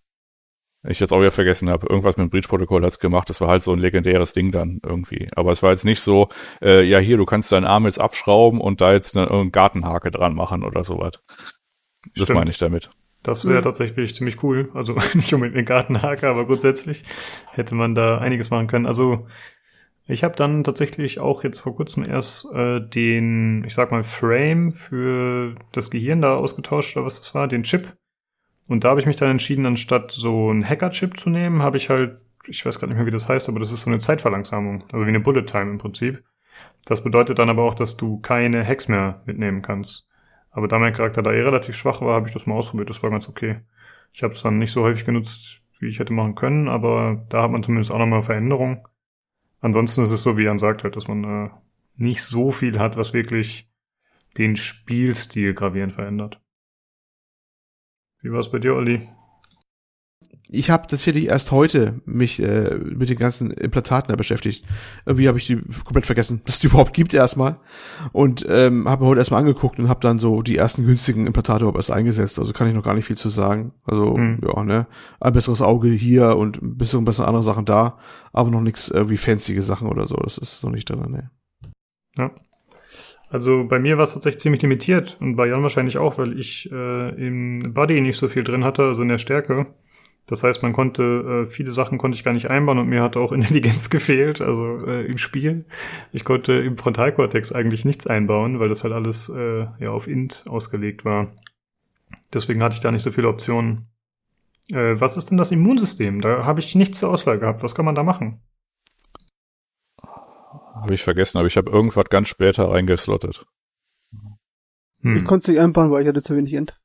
ich 0.92 1.00
jetzt 1.00 1.14
auch 1.14 1.20
wieder 1.20 1.32
vergessen 1.32 1.70
habe. 1.70 1.88
Irgendwas 1.88 2.18
mit 2.18 2.26
dem 2.26 2.30
Breach-Protokoll 2.30 2.84
hat's 2.84 3.00
gemacht. 3.00 3.30
Das 3.30 3.40
war 3.42 3.48
halt 3.48 3.64
so 3.64 3.72
ein 3.74 3.80
legendäres 3.80 4.34
Ding 4.34 4.52
dann 4.52 4.80
irgendwie. 4.86 5.30
Aber 5.36 5.52
es 5.52 5.64
war 5.64 5.72
jetzt 5.72 5.86
nicht 5.86 6.02
so, 6.02 6.30
äh, 6.62 6.84
ja 6.84 7.00
hier, 7.00 7.18
du 7.18 7.26
kannst 7.26 7.52
deinen 7.52 7.66
Arm 7.66 7.86
jetzt 7.86 8.02
abschrauben 8.02 8.60
und 8.60 8.82
da 8.82 8.92
jetzt 8.94 9.16
eine, 9.16 9.30
eine 9.32 9.50
Gartenhake 9.50 10.12
dran 10.12 10.36
machen 10.36 10.64
oder 10.64 10.84
sowas. 10.84 11.14
Das 12.16 12.30
meine 12.30 12.50
ich 12.52 12.58
damit. 12.58 12.90
Das 13.24 13.46
wäre 13.48 13.60
Mhm. 13.60 13.64
tatsächlich 13.64 14.14
ziemlich 14.16 14.44
cool. 14.44 14.70
Also 14.74 14.94
nicht 15.14 15.34
unbedingt 15.34 15.56
eine 15.56 15.66
Gartenhake, 15.66 16.28
aber 16.28 16.46
grundsätzlich 16.46 17.04
hätte 17.52 17.76
man 17.76 17.96
da 17.96 18.18
einiges 18.18 18.50
machen 18.50 18.68
können. 18.68 18.86
Also 18.86 19.26
ich 20.06 20.26
habe 20.26 20.36
dann 20.36 20.66
tatsächlich 20.66 21.20
auch 21.22 21.46
jetzt 21.46 21.62
vor 21.62 21.78
kurzem 21.78 22.04
erst 22.04 22.46
äh, 22.54 22.82
den, 22.82 23.64
ich 23.66 23.74
sag 23.74 23.92
mal, 23.92 24.04
Frame 24.04 24.74
für 24.74 25.56
das 25.72 25.90
Gehirn 25.90 26.22
da 26.22 26.36
ausgetauscht 26.36 26.98
oder 26.98 27.06
was 27.06 27.20
das 27.22 27.34
war, 27.34 27.48
den 27.48 27.64
Chip. 27.64 27.94
Und 28.68 28.84
da 28.84 28.90
habe 28.90 29.00
ich 29.00 29.06
mich 29.06 29.16
dann 29.16 29.32
entschieden, 29.32 29.66
anstatt 29.66 30.12
so 30.12 30.50
einen 30.50 30.68
Hacker-Chip 30.68 31.20
zu 31.20 31.30
nehmen, 31.30 31.62
habe 31.62 31.78
ich 31.78 31.90
halt, 31.90 32.18
ich 32.48 32.66
weiß 32.66 32.80
gerade 32.80 32.92
nicht 32.92 32.98
mehr, 32.98 33.06
wie 33.06 33.12
das 33.12 33.28
heißt, 33.28 33.50
aber 33.50 33.60
das 33.60 33.72
ist 33.72 33.82
so 33.82 33.90
eine 33.90 34.00
Zeitverlangsamung, 34.00 34.84
also 34.92 35.06
wie 35.06 35.10
eine 35.10 35.20
Bullet 35.20 35.44
Time 35.44 35.72
im 35.72 35.78
Prinzip. 35.78 36.24
Das 36.86 37.04
bedeutet 37.04 37.40
dann 37.40 37.50
aber 37.50 37.64
auch, 37.64 37.76
dass 37.76 37.98
du 37.98 38.20
keine 38.20 38.66
Hacks 38.66 38.88
mehr 38.88 39.22
mitnehmen 39.26 39.62
kannst. 39.62 40.08
Aber 40.52 40.68
da 40.68 40.78
mein 40.80 40.94
Charakter 40.94 41.24
da 41.24 41.32
eh 41.32 41.42
relativ 41.42 41.76
schwach 41.76 42.02
war, 42.02 42.16
habe 42.16 42.28
ich 42.28 42.34
das 42.34 42.46
mal 42.46 42.56
ausprobiert. 42.56 42.90
Das 42.90 43.02
war 43.02 43.10
ganz 43.10 43.28
okay. 43.28 43.62
Ich 44.12 44.22
habe 44.22 44.34
es 44.34 44.42
dann 44.44 44.60
nicht 44.60 44.72
so 44.72 44.84
häufig 44.84 45.04
genutzt, 45.04 45.62
wie 45.80 45.88
ich 45.88 46.00
hätte 46.00 46.14
machen 46.14 46.36
können, 46.36 46.68
aber 46.68 47.26
da 47.30 47.44
hat 47.44 47.52
man 47.52 47.64
zumindest 47.64 47.92
auch 47.92 47.98
nochmal 47.98 48.22
Veränderung. 48.22 48.88
Ansonsten 49.60 50.04
ist 50.04 50.12
es 50.12 50.22
so, 50.22 50.38
wie 50.38 50.44
Jan 50.44 50.60
sagt 50.60 50.84
halt, 50.84 50.96
dass 50.96 51.08
man 51.08 51.24
äh, 51.24 51.50
nicht 51.96 52.22
so 52.24 52.52
viel 52.52 52.80
hat, 52.80 52.98
was 52.98 53.14
wirklich 53.14 53.70
den 54.38 54.56
Spielstil 54.56 55.54
gravierend 55.54 55.94
verändert. 55.94 56.43
Wie 58.24 58.32
war 58.32 58.40
es 58.40 58.50
bei 58.50 58.60
dir, 58.60 58.74
Olli? 58.74 59.08
Ich 60.48 60.70
habe 60.70 60.88
tatsächlich 60.88 61.28
erst 61.28 61.52
heute 61.52 62.02
mich 62.06 62.42
äh, 62.42 62.76
mit 62.76 63.10
den 63.10 63.18
ganzen 63.18 63.52
Implantaten 63.52 64.10
da 64.10 64.16
beschäftigt. 64.16 64.64
Irgendwie 65.06 65.28
habe 65.28 65.38
ich 65.40 65.48
die 65.48 65.58
komplett 65.84 66.06
vergessen, 66.06 66.42
dass 66.46 66.56
es 66.56 66.62
die 66.62 66.68
überhaupt 66.70 66.94
gibt 66.94 67.14
erstmal. 67.14 67.58
Und 68.14 68.46
ähm, 68.48 68.88
habe 68.88 69.04
mir 69.04 69.10
heute 69.10 69.20
erstmal 69.20 69.42
angeguckt 69.42 69.78
und 69.80 69.90
habe 69.90 70.00
dann 70.00 70.20
so 70.20 70.42
die 70.42 70.56
ersten 70.56 70.86
günstigen 70.86 71.28
Implantate 71.28 71.64
überhaupt 71.64 71.80
erst 71.80 71.92
eingesetzt. 71.92 72.40
Also 72.40 72.54
kann 72.54 72.68
ich 72.68 72.76
noch 72.76 72.84
gar 72.84 72.94
nicht 72.94 73.06
viel 73.06 73.18
zu 73.18 73.30
sagen. 73.30 73.74
Also 73.84 74.16
Hm. 74.16 74.40
ja, 74.42 74.64
ne, 74.64 74.88
ein 75.20 75.34
besseres 75.34 75.62
Auge 75.62 75.90
hier 75.90 76.38
und 76.38 76.62
ein 76.62 76.78
bisschen 76.78 77.04
bessere 77.04 77.28
andere 77.28 77.44
Sachen 77.44 77.66
da, 77.66 77.98
aber 78.32 78.52
noch 78.52 78.62
nichts 78.62 78.90
irgendwie 78.90 79.18
fancy 79.18 79.60
Sachen 79.60 79.90
oder 79.90 80.08
so. 80.08 80.16
Das 80.16 80.38
ist 80.38 80.64
noch 80.64 80.72
nicht 80.72 80.90
drin. 80.90 81.12
Ne. 81.12 81.32
Ja. 82.16 82.32
Also 83.34 83.66
bei 83.68 83.80
mir 83.80 83.98
war 83.98 84.04
es 84.04 84.14
tatsächlich 84.14 84.42
ziemlich 84.42 84.62
limitiert 84.62 85.18
und 85.20 85.36
bei 85.36 85.48
Jan 85.48 85.64
wahrscheinlich 85.64 85.98
auch, 85.98 86.20
weil 86.20 86.38
ich 86.38 86.72
äh, 86.72 87.10
im 87.16 87.74
Body 87.74 88.00
nicht 88.00 88.18
so 88.18 88.28
viel 88.28 88.44
drin 88.44 88.64
hatte, 88.64 88.84
also 88.84 89.02
in 89.02 89.08
der 89.08 89.18
Stärke. 89.18 89.66
Das 90.28 90.44
heißt, 90.44 90.62
man 90.62 90.72
konnte 90.72 91.42
äh, 91.42 91.46
viele 91.48 91.72
Sachen 91.72 91.98
konnte 91.98 92.16
ich 92.16 92.24
gar 92.24 92.34
nicht 92.34 92.52
einbauen 92.52 92.78
und 92.78 92.90
mir 92.90 93.02
hat 93.02 93.18
auch 93.18 93.32
Intelligenz 93.32 93.90
gefehlt, 93.90 94.40
also 94.40 94.78
äh, 94.86 95.08
im 95.08 95.18
Spiel. 95.18 95.66
Ich 96.12 96.26
konnte 96.26 96.54
im 96.54 96.78
Frontalkortex 96.78 97.52
eigentlich 97.52 97.86
nichts 97.86 98.06
einbauen, 98.06 98.60
weil 98.60 98.70
das 98.70 98.84
halt 98.84 98.94
alles 98.94 99.30
äh, 99.30 99.66
ja 99.80 99.90
auf 99.90 100.08
int 100.08 100.44
ausgelegt 100.48 101.04
war. 101.04 101.32
Deswegen 102.32 102.62
hatte 102.62 102.76
ich 102.76 102.82
da 102.82 102.92
nicht 102.92 103.02
so 103.02 103.10
viele 103.10 103.30
Optionen. 103.30 103.88
Äh, 104.72 104.94
was 105.02 105.18
ist 105.18 105.32
denn 105.32 105.40
das 105.40 105.52
Immunsystem? 105.52 106.22
Da 106.22 106.46
habe 106.46 106.60
ich 106.60 106.76
nichts 106.76 107.00
zur 107.00 107.10
Auswahl 107.10 107.40
gehabt. 107.40 107.64
Was 107.64 107.74
kann 107.74 107.86
man 107.86 107.96
da 107.96 108.04
machen? 108.04 108.42
Habe 110.84 110.94
ich 110.94 111.04
vergessen, 111.04 111.38
aber 111.38 111.48
ich 111.48 111.58
habe 111.58 111.72
irgendwas 111.72 112.10
ganz 112.10 112.28
später 112.28 112.70
reingeslottet. 112.70 113.46
Ich 114.12 115.04
Hm. 115.04 115.26
konnte 115.26 115.44
es 115.44 115.48
nicht 115.50 115.60
einbauen, 115.60 115.92
weil 115.92 116.04
ich 116.04 116.08
hatte 116.08 116.22
zu 116.22 116.36
wenig 116.36 116.54
Int. 116.54 116.80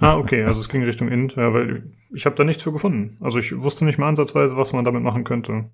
Ah, 0.00 0.16
okay, 0.16 0.44
also 0.44 0.60
es 0.60 0.68
ging 0.68 0.82
Richtung 0.82 1.08
Int, 1.08 1.36
ja, 1.36 1.52
weil 1.52 1.92
ich 2.14 2.24
habe 2.26 2.36
da 2.36 2.44
nichts 2.44 2.62
für 2.62 2.72
gefunden. 2.72 3.16
Also 3.20 3.38
ich 3.38 3.56
wusste 3.62 3.84
nicht 3.84 3.98
mal 3.98 4.08
ansatzweise, 4.08 4.56
was 4.56 4.72
man 4.72 4.84
damit 4.84 5.02
machen 5.02 5.24
könnte. 5.24 5.70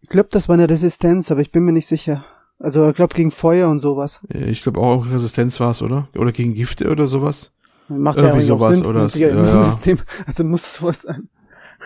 Ich 0.00 0.08
glaube, 0.08 0.28
das 0.30 0.48
war 0.48 0.54
eine 0.54 0.68
Resistenz, 0.68 1.30
aber 1.30 1.40
ich 1.40 1.50
bin 1.50 1.64
mir 1.64 1.72
nicht 1.72 1.86
sicher. 1.86 2.24
Also 2.58 2.88
ich 2.90 2.96
glaube 2.96 3.14
gegen 3.14 3.30
Feuer 3.30 3.68
und 3.70 3.78
sowas. 3.78 4.20
Ich 4.28 4.62
glaube 4.62 4.80
auch 4.80 5.06
Resistenz 5.10 5.60
war 5.60 5.70
es, 5.70 5.82
oder? 5.82 6.08
Oder 6.16 6.32
gegen 6.32 6.54
Gifte 6.54 6.90
oder 6.90 7.06
sowas? 7.06 7.52
Macht 7.88 8.18
Irgendwie 8.18 8.40
ja 8.40 8.44
sowas, 8.46 8.76
Sinn. 8.76 8.86
oder 8.86 9.06
ja, 9.06 9.28
ja. 9.28 9.34
Immunsystem. 9.34 9.98
Also 10.26 10.44
muss 10.44 10.62
es 10.62 10.74
sowas 10.76 11.02
sein. 11.02 11.28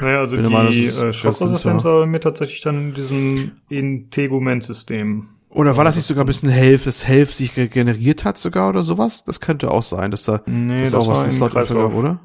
Naja, 0.02 0.18
also 0.18 0.36
die 0.36 0.42
äh, 0.42 0.56
Resistenz, 0.56 1.16
Schockresistenz 1.16 1.84
ja. 1.84 1.90
war 1.90 2.06
mir 2.06 2.20
tatsächlich 2.20 2.60
dann 2.60 2.88
in 2.88 2.94
diesem 2.94 3.52
Integument-System. 3.68 5.28
Oder 5.48 5.76
war 5.76 5.84
das 5.84 5.96
nicht 5.96 6.06
sogar 6.06 6.24
ein 6.24 6.26
bisschen 6.26 6.48
Health, 6.48 6.86
das 6.86 7.06
Health 7.06 7.30
sich 7.30 7.56
regeneriert 7.56 8.24
hat 8.24 8.36
sogar 8.36 8.70
oder 8.70 8.82
sowas? 8.82 9.24
Das 9.24 9.40
könnte 9.40 9.70
auch 9.70 9.82
sein, 9.82 10.10
dass 10.10 10.24
da 10.24 10.40
Nee, 10.46 10.80
das, 10.80 10.90
das, 10.90 11.08
auch 11.08 11.12
was 11.12 11.24
im 11.24 11.30
Slot 11.30 11.52
Kreislauf. 11.52 11.94
oder? 11.94 12.20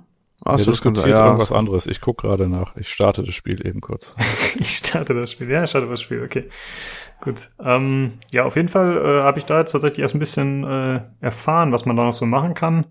Ach 0.45 0.57
so, 0.59 0.71
das 0.71 0.81
kann 0.81 0.95
sein. 0.95 1.09
Ja, 1.09 1.25
irgendwas 1.25 1.51
anderes. 1.51 1.87
Ich 1.87 1.99
guck 1.99 2.21
gerade 2.21 2.47
nach. 2.47 2.75
Ich 2.77 2.89
starte 2.89 3.23
das 3.23 3.35
Spiel 3.35 3.65
eben 3.65 3.81
kurz. 3.81 4.15
Ich 4.59 4.77
starte 4.77 5.13
das 5.13 5.31
Spiel. 5.31 5.49
Ja, 5.51 5.63
ich 5.63 5.69
starte 5.69 5.87
das 5.87 6.01
Spiel, 6.01 6.23
okay. 6.23 6.49
Gut. 7.21 7.49
Ähm, 7.63 8.13
ja, 8.31 8.45
auf 8.45 8.55
jeden 8.55 8.69
Fall 8.69 8.97
äh, 8.97 9.23
habe 9.23 9.37
ich 9.39 9.45
da 9.45 9.59
jetzt 9.59 9.71
tatsächlich 9.71 9.99
erst 9.99 10.15
ein 10.15 10.19
bisschen 10.19 10.63
äh, 10.63 11.01
erfahren, 11.19 11.71
was 11.71 11.85
man 11.85 11.95
da 11.95 12.03
noch 12.03 12.13
so 12.13 12.25
machen 12.25 12.53
kann. 12.53 12.85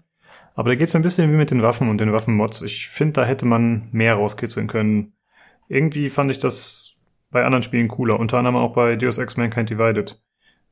Aber 0.57 0.71
da 0.71 0.75
geht 0.75 0.89
es 0.89 0.97
ein 0.97 1.03
bisschen 1.03 1.31
wie 1.31 1.37
mit 1.37 1.51
den 1.51 1.63
Waffen 1.63 1.91
und 1.91 1.99
den 1.99 2.13
Waffenmods. 2.13 2.63
Ich 2.63 2.89
finde, 2.89 3.13
da 3.13 3.25
hätte 3.27 3.45
man 3.45 3.89
mehr 3.93 4.15
rauskitzeln 4.15 4.67
können. 4.67 5.13
Irgendwie 5.69 6.09
fand 6.09 6.31
ich 6.31 6.39
das 6.39 6.99
bei 7.31 7.45
anderen 7.45 7.63
Spielen 7.63 7.89
cooler, 7.89 8.19
unter 8.19 8.39
anderem 8.39 8.57
auch 8.57 8.73
bei 8.73 8.97
Deus 8.97 9.19
Ex 9.19 9.37
Mankind 9.37 9.69
Divided. 9.69 10.19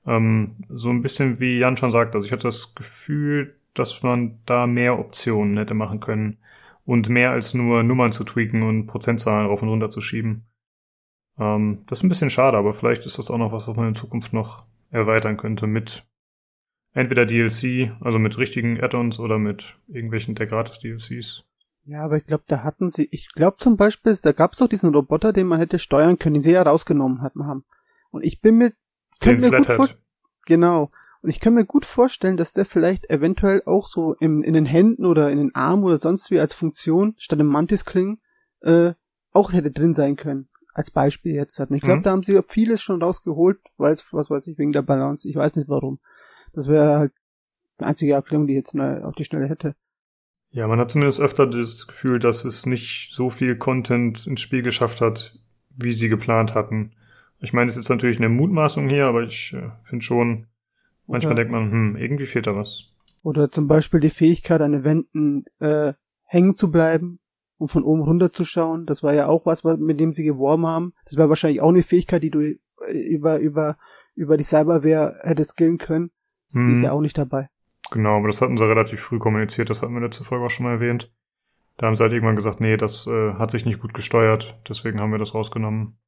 Ähm, 0.06 0.56
so 0.70 0.88
ein 0.88 1.02
bisschen 1.02 1.38
wie 1.38 1.58
Jan 1.58 1.76
schon 1.76 1.90
sagt, 1.90 2.14
also 2.14 2.26
ich 2.26 2.32
hatte 2.32 2.44
das 2.44 2.74
Gefühl, 2.74 3.60
dass 3.74 4.02
man 4.02 4.38
da 4.46 4.66
mehr 4.66 4.98
Optionen 4.98 5.58
hätte 5.58 5.74
machen 5.74 6.00
können 6.00 6.38
und 6.86 7.10
mehr 7.10 7.32
als 7.32 7.52
nur 7.52 7.82
Nummern 7.82 8.12
zu 8.12 8.24
tweaken 8.24 8.62
und 8.62 8.86
Prozentzahlen 8.86 9.46
rauf 9.46 9.60
und 9.62 9.68
runter 9.68 9.90
zu 9.90 10.00
schieben. 10.00 10.46
Ähm, 11.38 11.84
das 11.88 11.98
ist 11.98 12.04
ein 12.04 12.08
bisschen 12.08 12.30
schade, 12.30 12.56
aber 12.56 12.72
vielleicht 12.72 13.04
ist 13.04 13.18
das 13.18 13.30
auch 13.30 13.38
noch 13.38 13.52
was, 13.52 13.68
was 13.68 13.76
man 13.76 13.88
in 13.88 13.94
Zukunft 13.94 14.32
noch 14.32 14.64
erweitern 14.90 15.36
könnte 15.36 15.66
mit 15.66 16.06
entweder 16.94 17.26
DLC, 17.26 17.92
also 18.00 18.18
mit 18.18 18.38
richtigen 18.38 18.80
Add-ons 18.82 19.18
oder 19.20 19.38
mit 19.38 19.76
irgendwelchen 19.88 20.34
der 20.34 20.46
Gratis-DLCs. 20.46 21.44
Ja, 21.86 22.02
aber 22.04 22.16
ich 22.16 22.26
glaube, 22.26 22.44
da 22.46 22.62
hatten 22.62 22.88
sie, 22.88 23.08
ich 23.10 23.32
glaube 23.34 23.56
zum 23.58 23.76
Beispiel, 23.76 24.16
da 24.22 24.32
gab 24.32 24.52
es 24.52 24.58
doch 24.60 24.68
diesen 24.68 24.94
Roboter, 24.94 25.34
den 25.34 25.46
man 25.46 25.58
hätte 25.58 25.78
steuern 25.78 26.18
können, 26.18 26.34
den 26.34 26.42
sie 26.42 26.52
ja 26.52 26.62
rausgenommen 26.62 27.20
hatten 27.20 27.46
haben. 27.46 27.64
Und 28.10 28.24
ich 28.24 28.40
bin 28.40 28.56
mir, 28.56 28.72
Den 29.22 29.40
mir 29.40 29.50
gut 29.50 29.66
vor, 29.66 29.88
genau. 30.46 30.90
Und 31.20 31.30
ich 31.30 31.40
kann 31.40 31.54
mir 31.54 31.64
gut 31.64 31.84
vorstellen, 31.84 32.36
dass 32.36 32.52
der 32.52 32.64
vielleicht 32.64 33.10
eventuell 33.10 33.62
auch 33.66 33.86
so 33.86 34.14
im, 34.14 34.42
in 34.42 34.54
den 34.54 34.66
Händen 34.66 35.04
oder 35.04 35.30
in 35.30 35.38
den 35.38 35.54
Armen 35.54 35.84
oder 35.84 35.98
sonst 35.98 36.30
wie 36.30 36.38
als 36.38 36.54
Funktion 36.54 37.14
statt 37.18 37.40
im 37.40 37.46
Mantis 37.46 37.84
klingen 37.84 38.20
äh, 38.60 38.92
auch 39.32 39.52
hätte 39.52 39.70
drin 39.70 39.94
sein 39.94 40.16
können. 40.16 40.48
Als 40.74 40.90
Beispiel 40.90 41.34
jetzt 41.34 41.58
hat. 41.58 41.70
Und 41.70 41.76
ich 41.76 41.82
glaube, 41.82 41.98
Mhm. 42.00 42.02
da 42.02 42.10
haben 42.12 42.22
sie 42.22 42.40
vieles 42.46 42.82
schon 42.82 43.02
rausgeholt, 43.02 43.58
weil 43.76 43.96
was 44.10 44.30
weiß 44.30 44.46
ich, 44.48 44.58
wegen 44.58 44.72
der 44.72 44.82
Balance. 44.82 45.28
Ich 45.28 45.36
weiß 45.36 45.56
nicht 45.56 45.68
warum. 45.68 45.98
Das 46.54 46.68
wäre 46.68 46.98
halt 46.98 47.12
die 47.80 47.84
einzige 47.84 48.14
Erklärung, 48.14 48.46
die 48.46 48.54
ich 48.54 48.58
jetzt 48.58 48.78
auf 48.78 49.14
die 49.14 49.24
Schnelle 49.24 49.48
hätte. 49.48 49.74
Ja, 50.50 50.68
man 50.68 50.78
hat 50.78 50.90
zumindest 50.90 51.20
öfter 51.20 51.48
das 51.48 51.86
Gefühl, 51.88 52.20
dass 52.20 52.44
es 52.44 52.64
nicht 52.64 53.12
so 53.12 53.28
viel 53.28 53.56
Content 53.56 54.26
ins 54.26 54.40
Spiel 54.40 54.62
geschafft 54.62 55.00
hat, 55.00 55.36
wie 55.76 55.92
sie 55.92 56.08
geplant 56.08 56.54
hatten. 56.54 56.92
Ich 57.40 57.52
meine, 57.52 57.68
es 57.68 57.76
ist 57.76 57.84
jetzt 57.84 57.88
natürlich 57.90 58.18
eine 58.18 58.28
Mutmaßung 58.28 58.88
hier, 58.88 59.06
aber 59.06 59.24
ich 59.24 59.52
äh, 59.52 59.70
finde 59.82 60.04
schon, 60.04 60.46
manchmal 61.06 61.32
Oder- 61.32 61.42
denkt 61.42 61.52
man, 61.52 61.70
hm, 61.70 61.96
irgendwie 61.96 62.26
fehlt 62.26 62.46
da 62.46 62.54
was. 62.54 62.84
Oder 63.24 63.50
zum 63.50 63.66
Beispiel 63.66 64.00
die 64.00 64.10
Fähigkeit, 64.10 64.60
an 64.60 64.72
den 64.72 64.84
Wänden 64.84 65.44
äh, 65.58 65.94
hängen 66.22 66.56
zu 66.56 66.70
bleiben 66.70 67.18
und 67.58 67.68
von 67.68 67.82
oben 67.82 68.02
runter 68.02 68.32
zu 68.32 68.44
schauen. 68.44 68.86
Das 68.86 69.02
war 69.02 69.14
ja 69.14 69.26
auch 69.26 69.46
was, 69.46 69.64
mit 69.64 69.98
dem 69.98 70.12
sie 70.12 70.24
geworben 70.24 70.66
haben. 70.66 70.92
Das 71.06 71.16
wäre 71.16 71.28
wahrscheinlich 71.28 71.60
auch 71.60 71.70
eine 71.70 71.82
Fähigkeit, 71.82 72.22
die 72.22 72.30
du 72.30 72.40
äh, 72.40 72.56
über, 72.92 73.38
über, 73.38 73.76
über 74.14 74.36
die 74.36 74.44
Cyberware 74.44 75.18
hättest 75.22 75.52
skillen 75.52 75.78
können. 75.78 76.10
Die 76.54 76.72
ist 76.72 76.78
Hm, 76.78 76.84
ja 76.84 76.92
auch 76.92 77.00
nicht 77.00 77.18
dabei. 77.18 77.48
Genau, 77.90 78.16
aber 78.16 78.28
das 78.28 78.40
hatten 78.40 78.56
sie 78.56 78.66
relativ 78.66 79.00
früh 79.00 79.18
kommuniziert, 79.18 79.70
das 79.70 79.82
hatten 79.82 79.94
wir 79.94 80.00
letzte 80.00 80.24
Folge 80.24 80.44
auch 80.46 80.50
schon 80.50 80.64
mal 80.64 80.72
erwähnt. 80.72 81.12
Da 81.76 81.86
haben 81.86 81.96
sie 81.96 82.02
halt 82.02 82.12
irgendwann 82.12 82.36
gesagt, 82.36 82.60
nee, 82.60 82.76
das 82.76 83.06
äh, 83.06 83.34
hat 83.34 83.50
sich 83.50 83.64
nicht 83.66 83.80
gut 83.80 83.94
gesteuert, 83.94 84.58
deswegen 84.68 85.00
haben 85.00 85.10
wir 85.12 85.18
das 85.18 85.34
rausgenommen. 85.34 85.98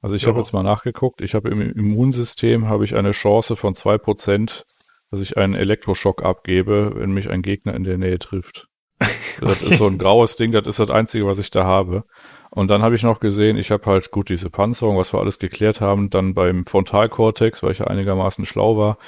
Also 0.00 0.14
ich 0.14 0.22
Ja. 0.22 0.28
habe 0.28 0.38
jetzt 0.38 0.52
mal 0.52 0.62
nachgeguckt. 0.62 1.20
Ich 1.20 1.34
habe 1.34 1.48
im 1.50 1.60
Immunsystem 1.60 2.68
habe 2.68 2.84
ich 2.84 2.94
eine 2.94 3.10
Chance 3.10 3.56
von 3.56 3.74
zwei 3.74 3.98
Prozent, 3.98 4.64
dass 5.10 5.20
ich 5.20 5.36
einen 5.36 5.54
Elektroschock 5.54 6.22
abgebe, 6.22 6.92
wenn 6.94 7.10
mich 7.10 7.30
ein 7.30 7.42
Gegner 7.42 7.74
in 7.74 7.84
der 7.84 7.98
Nähe 7.98 8.18
trifft. 8.18 8.68
Das 9.40 9.62
ist 9.62 9.78
so 9.78 9.86
ein 9.86 9.98
graues 9.98 10.34
Ding, 10.36 10.50
das 10.50 10.66
ist 10.66 10.80
das 10.80 10.90
Einzige, 10.90 11.24
was 11.26 11.38
ich 11.38 11.50
da 11.50 11.64
habe. 11.64 12.04
Und 12.58 12.66
dann 12.72 12.82
habe 12.82 12.96
ich 12.96 13.04
noch 13.04 13.20
gesehen, 13.20 13.56
ich 13.56 13.70
habe 13.70 13.86
halt 13.86 14.10
gut 14.10 14.30
diese 14.30 14.50
Panzerung, 14.50 14.96
was 14.96 15.14
wir 15.14 15.20
alles 15.20 15.38
geklärt 15.38 15.80
haben, 15.80 16.10
dann 16.10 16.34
beim 16.34 16.66
Frontalkortex, 16.66 17.62
weil 17.62 17.70
ich 17.70 17.78
ja 17.78 17.86
einigermaßen 17.86 18.44
schlau 18.46 18.76
war, 18.76 18.98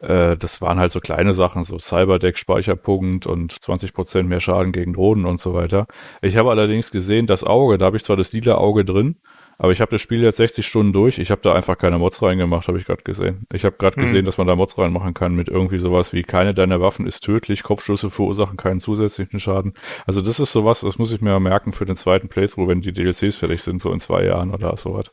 äh, 0.00 0.36
das 0.36 0.60
waren 0.60 0.80
halt 0.80 0.90
so 0.90 0.98
kleine 0.98 1.32
Sachen, 1.32 1.62
so 1.62 1.78
Cyberdeck, 1.78 2.36
Speicherpunkt 2.36 3.28
und 3.28 3.52
20% 3.52 4.24
mehr 4.24 4.40
Schaden 4.40 4.72
gegen 4.72 4.94
Drohnen 4.94 5.24
und 5.24 5.38
so 5.38 5.54
weiter. 5.54 5.86
Ich 6.20 6.36
habe 6.36 6.50
allerdings 6.50 6.90
gesehen, 6.90 7.28
das 7.28 7.44
Auge, 7.44 7.78
da 7.78 7.84
habe 7.84 7.96
ich 7.96 8.02
zwar 8.02 8.16
das 8.16 8.32
lila 8.32 8.56
Auge 8.56 8.84
drin, 8.84 9.14
aber 9.58 9.72
ich 9.72 9.80
habe 9.80 9.90
das 9.90 10.00
Spiel 10.00 10.22
jetzt 10.22 10.36
60 10.36 10.66
Stunden 10.66 10.92
durch. 10.92 11.18
Ich 11.18 11.30
habe 11.30 11.40
da 11.42 11.54
einfach 11.54 11.78
keine 11.78 11.98
Mods 11.98 12.20
reingemacht, 12.22 12.68
habe 12.68 12.78
ich 12.78 12.84
gerade 12.84 13.02
gesehen. 13.02 13.46
Ich 13.52 13.64
habe 13.64 13.76
gerade 13.76 13.96
Hm. 13.96 14.02
gesehen, 14.04 14.24
dass 14.24 14.38
man 14.38 14.46
da 14.46 14.56
Mods 14.56 14.76
reinmachen 14.78 15.14
kann 15.14 15.34
mit 15.34 15.48
irgendwie 15.48 15.78
sowas 15.78 16.12
wie 16.12 16.22
keine 16.22 16.54
deiner 16.54 16.80
Waffen 16.80 17.06
ist 17.06 17.20
tödlich, 17.20 17.62
Kopfschüsse 17.62 18.10
verursachen 18.10 18.56
keinen 18.56 18.80
zusätzlichen 18.80 19.38
Schaden. 19.40 19.72
Also 20.06 20.20
das 20.20 20.40
ist 20.40 20.52
sowas, 20.52 20.80
das 20.80 20.98
muss 20.98 21.12
ich 21.12 21.20
mir 21.20 21.38
merken 21.40 21.72
für 21.72 21.86
den 21.86 21.96
zweiten 21.96 22.28
Playthrough, 22.28 22.68
wenn 22.68 22.80
die 22.80 22.92
DLCs 22.92 23.36
fertig 23.36 23.62
sind, 23.62 23.80
so 23.80 23.92
in 23.92 24.00
zwei 24.00 24.24
Jahren 24.24 24.52
oder 24.52 24.76
sowas. 24.76 25.10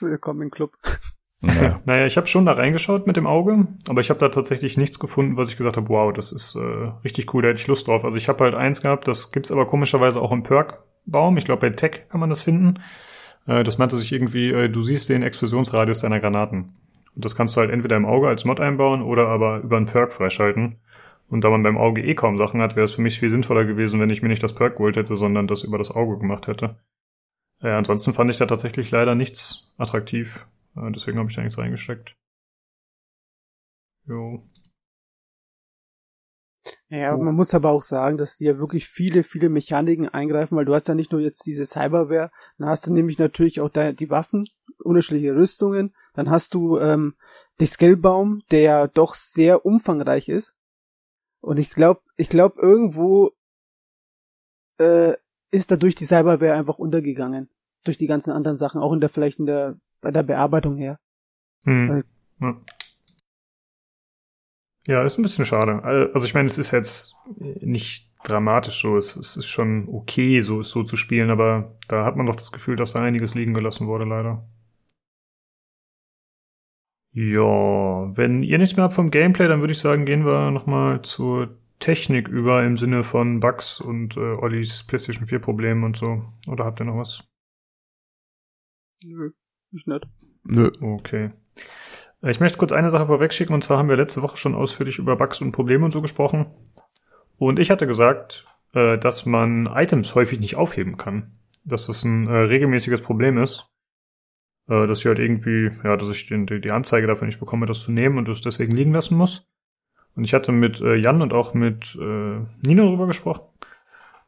Willkommen 0.00 0.42
im 0.42 0.50
Club. 0.50 0.72
Naja. 1.40 1.80
Naja, 1.86 2.06
ich 2.06 2.16
habe 2.16 2.26
schon 2.26 2.46
da 2.46 2.52
reingeschaut 2.52 3.06
mit 3.06 3.16
dem 3.16 3.26
Auge, 3.26 3.66
aber 3.86 4.00
ich 4.00 4.08
habe 4.08 4.18
da 4.20 4.30
tatsächlich 4.30 4.76
nichts 4.78 4.98
gefunden, 4.98 5.36
was 5.36 5.50
ich 5.50 5.56
gesagt 5.58 5.76
habe, 5.76 5.88
wow, 5.90 6.10
das 6.12 6.32
ist 6.32 6.54
äh, 6.56 6.92
richtig 7.04 7.32
cool, 7.34 7.42
da 7.42 7.48
hätte 7.48 7.60
ich 7.60 7.66
Lust 7.66 7.86
drauf. 7.86 8.04
Also 8.04 8.16
ich 8.16 8.28
habe 8.28 8.44
halt 8.44 8.54
eins 8.54 8.80
gehabt, 8.80 9.06
das 9.08 9.30
gibt's 9.30 9.52
aber 9.52 9.66
komischerweise 9.66 10.22
auch 10.22 10.32
im 10.32 10.42
Perk-Baum. 10.42 11.36
Ich 11.36 11.44
glaube, 11.44 11.60
bei 11.60 11.70
Tech 11.70 12.08
kann 12.08 12.20
man 12.20 12.30
das 12.30 12.40
finden. 12.42 12.80
Äh, 13.46 13.64
das 13.64 13.78
nannte 13.78 13.96
sich 13.96 14.12
irgendwie, 14.12 14.50
äh, 14.50 14.68
du 14.68 14.80
siehst 14.80 15.08
den 15.08 15.22
Explosionsradius 15.22 16.00
deiner 16.00 16.20
Granaten. 16.20 16.74
Und 17.14 17.24
das 17.24 17.36
kannst 17.36 17.56
du 17.56 17.60
halt 17.60 17.70
entweder 17.70 17.96
im 17.96 18.06
Auge 18.06 18.28
als 18.28 18.44
Mod 18.44 18.60
einbauen 18.60 19.02
oder 19.02 19.28
aber 19.28 19.58
über 19.60 19.76
einen 19.76 19.86
Perk 19.86 20.12
freischalten. 20.12 20.76
Und 21.28 21.42
da 21.44 21.50
man 21.50 21.62
beim 21.62 21.78
Auge 21.78 22.02
eh 22.02 22.14
kaum 22.14 22.38
Sachen 22.38 22.60
hat, 22.60 22.76
wäre 22.76 22.84
es 22.84 22.94
für 22.94 23.02
mich 23.02 23.18
viel 23.18 23.30
sinnvoller 23.30 23.64
gewesen, 23.64 24.00
wenn 24.00 24.10
ich 24.10 24.22
mir 24.22 24.28
nicht 24.28 24.42
das 24.42 24.54
Perk 24.54 24.76
geholt 24.76 24.96
hätte, 24.96 25.16
sondern 25.16 25.46
das 25.46 25.64
über 25.64 25.78
das 25.78 25.90
Auge 25.90 26.18
gemacht 26.18 26.46
hätte. 26.46 26.76
Äh, 27.62 27.70
ansonsten 27.70 28.12
fand 28.12 28.30
ich 28.30 28.36
da 28.36 28.46
tatsächlich 28.46 28.90
leider 28.90 29.14
nichts 29.14 29.72
attraktiv. 29.78 30.46
Äh, 30.76 30.90
deswegen 30.90 31.18
habe 31.18 31.30
ich 31.30 31.36
da 31.36 31.42
nichts 31.42 31.58
reingesteckt. 31.58 32.14
Jo. 34.06 34.42
Ja, 36.90 37.16
man 37.16 37.34
muss 37.34 37.54
aber 37.54 37.70
auch 37.70 37.82
sagen, 37.82 38.18
dass 38.18 38.36
die 38.36 38.44
ja 38.44 38.58
wirklich 38.58 38.86
viele, 38.86 39.24
viele 39.24 39.48
Mechaniken 39.48 40.08
eingreifen, 40.08 40.56
weil 40.56 40.66
du 40.66 40.74
hast 40.74 40.86
ja 40.86 40.94
nicht 40.94 41.12
nur 41.12 41.20
jetzt 41.20 41.46
diese 41.46 41.64
Cyberware, 41.64 42.30
dann 42.58 42.68
hast 42.68 42.86
du 42.86 42.92
nämlich 42.92 43.18
natürlich 43.18 43.60
auch 43.60 43.70
da 43.70 43.92
die 43.92 44.10
Waffen, 44.10 44.44
unterschiedliche 44.78 45.34
Rüstungen, 45.34 45.94
dann 46.12 46.30
hast 46.30 46.54
du 46.54 46.78
ähm, 46.78 47.14
den 47.58 47.66
Skillbaum, 47.66 48.42
der 48.50 48.60
ja 48.60 48.86
doch 48.86 49.14
sehr 49.14 49.64
umfangreich 49.64 50.28
ist. 50.28 50.54
Und 51.40 51.58
ich 51.58 51.70
glaube, 51.70 52.00
ich 52.16 52.28
glaube 52.28 52.60
irgendwo 52.60 53.32
äh, 54.78 55.14
ist 55.50 55.70
dadurch 55.70 55.94
die 55.94 56.04
Cyberware 56.04 56.54
einfach 56.54 56.78
untergegangen. 56.78 57.48
Durch 57.84 57.98
die 57.98 58.06
ganzen 58.06 58.30
anderen 58.30 58.56
Sachen, 58.56 58.80
auch 58.80 58.92
in 58.92 59.00
der 59.00 59.10
vielleicht 59.10 59.38
in 59.38 59.46
der 59.46 59.78
bei 60.00 60.10
der 60.10 60.22
Bearbeitung 60.22 60.76
her. 60.76 60.98
Hm. 61.64 62.04
Ja. 62.40 62.56
Ja, 64.86 65.02
ist 65.02 65.18
ein 65.18 65.22
bisschen 65.22 65.44
schade. 65.44 65.82
Also 65.82 66.26
ich 66.26 66.34
meine, 66.34 66.46
es 66.46 66.58
ist 66.58 66.70
jetzt 66.70 67.14
nicht 67.60 68.10
dramatisch 68.24 68.80
so, 68.80 68.96
es, 68.96 69.16
es 69.16 69.36
ist 69.36 69.46
schon 69.46 69.88
okay, 69.88 70.40
so 70.40 70.62
so 70.62 70.82
zu 70.82 70.96
spielen, 70.96 71.30
aber 71.30 71.76
da 71.88 72.04
hat 72.04 72.16
man 72.16 72.26
doch 72.26 72.36
das 72.36 72.52
Gefühl, 72.52 72.76
dass 72.76 72.92
da 72.92 73.00
einiges 73.02 73.34
liegen 73.34 73.54
gelassen 73.54 73.86
wurde, 73.86 74.06
leider. 74.06 74.46
Ja, 77.12 78.16
wenn 78.16 78.42
ihr 78.42 78.58
nichts 78.58 78.76
mehr 78.76 78.84
habt 78.84 78.94
vom 78.94 79.10
Gameplay, 79.10 79.46
dann 79.46 79.60
würde 79.60 79.72
ich 79.72 79.78
sagen, 79.78 80.04
gehen 80.04 80.26
wir 80.26 80.50
nochmal 80.50 81.02
zur 81.02 81.56
Technik 81.78 82.28
über 82.28 82.64
im 82.64 82.76
Sinne 82.76 83.04
von 83.04 83.40
Bugs 83.40 83.80
und 83.80 84.16
äh, 84.16 84.20
Ollis 84.20 84.82
PlayStation 84.82 85.26
4 85.26 85.38
Problemen 85.38 85.84
und 85.84 85.96
so. 85.96 86.24
Oder 86.48 86.64
habt 86.64 86.80
ihr 86.80 86.86
noch 86.86 86.96
was? 86.96 87.22
Nö, 89.04 89.30
ich 89.70 89.86
nicht. 89.86 90.06
Nö. 90.44 90.72
Okay. 90.80 91.30
Äh, 92.24 92.30
Ich 92.30 92.40
möchte 92.40 92.58
kurz 92.58 92.72
eine 92.72 92.90
Sache 92.90 93.06
vorwegschicken, 93.06 93.54
und 93.54 93.62
zwar 93.62 93.78
haben 93.78 93.88
wir 93.88 93.96
letzte 93.96 94.22
Woche 94.22 94.36
schon 94.36 94.54
ausführlich 94.54 94.98
über 94.98 95.16
Bugs 95.16 95.40
und 95.40 95.52
Probleme 95.52 95.84
und 95.84 95.92
so 95.92 96.02
gesprochen. 96.02 96.46
Und 97.36 97.58
ich 97.58 97.70
hatte 97.70 97.86
gesagt, 97.86 98.46
äh, 98.72 98.98
dass 98.98 99.26
man 99.26 99.66
Items 99.66 100.14
häufig 100.14 100.40
nicht 100.40 100.56
aufheben 100.56 100.96
kann. 100.96 101.38
Dass 101.64 101.86
das 101.86 102.04
ein 102.04 102.26
äh, 102.26 102.32
regelmäßiges 102.32 103.02
Problem 103.02 103.38
ist. 103.38 103.66
Dass 104.66 105.00
ich 105.00 105.04
halt 105.04 105.18
irgendwie, 105.18 105.72
ja, 105.84 105.98
dass 105.98 106.08
ich 106.08 106.26
die, 106.26 106.70
Anzeige 106.70 107.06
dafür 107.06 107.26
nicht 107.26 107.38
bekomme, 107.38 107.66
das 107.66 107.82
zu 107.82 107.92
nehmen 107.92 108.16
und 108.16 108.28
das 108.28 108.40
deswegen 108.40 108.74
liegen 108.74 108.94
lassen 108.94 109.14
muss. 109.14 109.46
Und 110.16 110.24
ich 110.24 110.32
hatte 110.32 110.52
mit 110.52 110.80
Jan 110.80 111.20
und 111.20 111.34
auch 111.34 111.52
mit 111.52 111.94
Nino 111.94 112.84
darüber 112.86 113.06
gesprochen. 113.06 113.42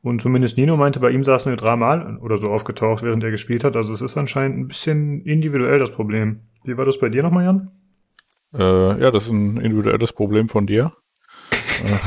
Und 0.02 0.20
zumindest 0.20 0.58
Nino 0.58 0.76
meinte, 0.76 1.00
bei 1.00 1.08
ihm 1.08 1.24
saß 1.24 1.46
eine 1.46 1.56
dreimal 1.56 2.18
oder 2.18 2.36
so 2.36 2.50
aufgetaucht, 2.50 3.02
während 3.02 3.24
er 3.24 3.30
gespielt 3.30 3.64
hat. 3.64 3.76
Also 3.76 3.94
es 3.94 4.02
ist 4.02 4.18
anscheinend 4.18 4.58
ein 4.58 4.68
bisschen 4.68 5.22
individuell 5.22 5.78
das 5.78 5.90
Problem. 5.90 6.40
Wie 6.64 6.76
war 6.76 6.84
das 6.84 7.00
bei 7.00 7.08
dir 7.08 7.22
nochmal, 7.22 7.44
Jan? 7.44 7.70
Äh, 8.56 9.00
ja, 9.00 9.10
das 9.10 9.24
ist 9.24 9.32
ein 9.32 9.56
individuelles 9.56 10.12
Problem 10.12 10.48
von 10.48 10.66
dir. 10.66 10.92
Äh, 11.52 11.98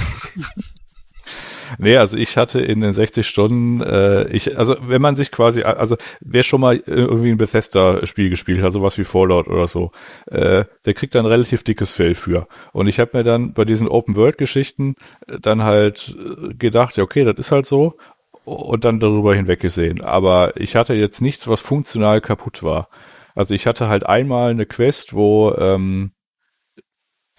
nee, 1.78 1.98
also 1.98 2.18
ich 2.18 2.38
hatte 2.38 2.60
in 2.60 2.82
den 2.82 2.94
60 2.94 3.28
Stunden, 3.28 3.82
äh, 3.82 4.28
ich, 4.30 4.58
also 4.58 4.76
wenn 4.82 5.02
man 5.02 5.16
sich 5.16 5.32
quasi, 5.32 5.64
also 5.64 5.98
wer 6.22 6.44
schon 6.44 6.62
mal 6.62 6.82
irgendwie 6.86 7.32
ein 7.32 7.38
Bethesda-Spiel 7.38 8.30
gespielt 8.30 8.62
hat, 8.62 8.74
sowas 8.74 8.98
wie 8.98 9.04
Fallout 9.04 9.48
oder 9.48 9.68
so, 9.68 9.92
äh, 10.28 10.66
der 10.86 10.94
kriegt 10.94 11.16
dann 11.16 11.26
relativ 11.26 11.64
dickes 11.64 11.92
Fell 11.92 12.16
für. 12.16 12.48
Und 12.74 12.88
ich 12.88 13.00
habe 13.00 13.18
mir 13.18 13.24
dann 13.24 13.54
bei 13.54 13.66
diesen 13.66 13.88
Open-World-Geschichten 13.88 14.96
dann 15.28 15.64
halt 15.64 16.16
äh, 16.18 16.54
gedacht, 16.56 16.98
ja 16.98 17.04
okay, 17.04 17.24
das 17.24 17.38
ist 17.38 17.52
halt 17.52 17.66
so 17.66 17.98
und 18.46 18.84
dann 18.84 19.00
darüber 19.00 19.36
hinweggesehen. 19.36 20.02
Aber 20.02 20.60
ich 20.60 20.76
hatte 20.76 20.94
jetzt 20.96 21.22
nichts, 21.22 21.48
was 21.48 21.62
funktional 21.62 22.22
kaputt 22.22 22.64
war. 22.64 22.90
Also 23.36 23.54
ich 23.54 23.68
hatte 23.68 23.88
halt 23.88 24.06
einmal 24.06 24.52
eine 24.52 24.66
Quest, 24.66 25.14
wo 25.14 25.54
ähm, 25.58 26.12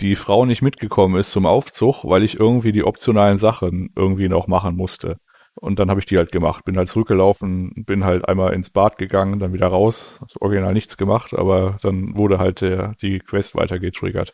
die 0.01 0.17
Frau 0.17 0.45
nicht 0.47 0.63
mitgekommen 0.63 1.19
ist 1.19 1.31
zum 1.33 1.47
Aufzug, 1.47 2.05
weil 2.05 2.23
ich 2.23 2.39
irgendwie 2.39 2.73
die 2.73 2.85
optionalen 2.85 3.39
Sachen 3.39 3.91
irgendwie 3.97 4.29
noch 4.29 4.47
machen 4.47 4.77
musste. 4.77 5.17
Und 5.55 5.79
dann 5.79 5.91
habe 5.91 6.01
ich 6.01 6.07
die 6.07 6.17
halt 6.17 6.33
gemacht. 6.33 6.65
Bin 6.65 6.77
halt 6.77 6.89
zurückgelaufen, 6.89 7.85
bin 7.87 8.05
halt 8.05 8.27
einmal 8.27 8.55
ins 8.55 8.71
Bad 8.71 8.99
gegangen, 8.99 9.39
dann 9.41 9.53
wieder 9.53 9.67
raus. 9.69 10.19
Das 10.23 10.41
Original 10.41 10.73
nichts 10.73 10.97
gemacht, 10.97 11.35
aber 11.35 11.79
dann 11.83 12.17
wurde 12.17 12.39
halt 12.39 12.61
der, 12.61 12.95
die 13.03 13.19
Quest 13.19 13.55
weiter 13.55 13.79
getriggert. 13.79 14.33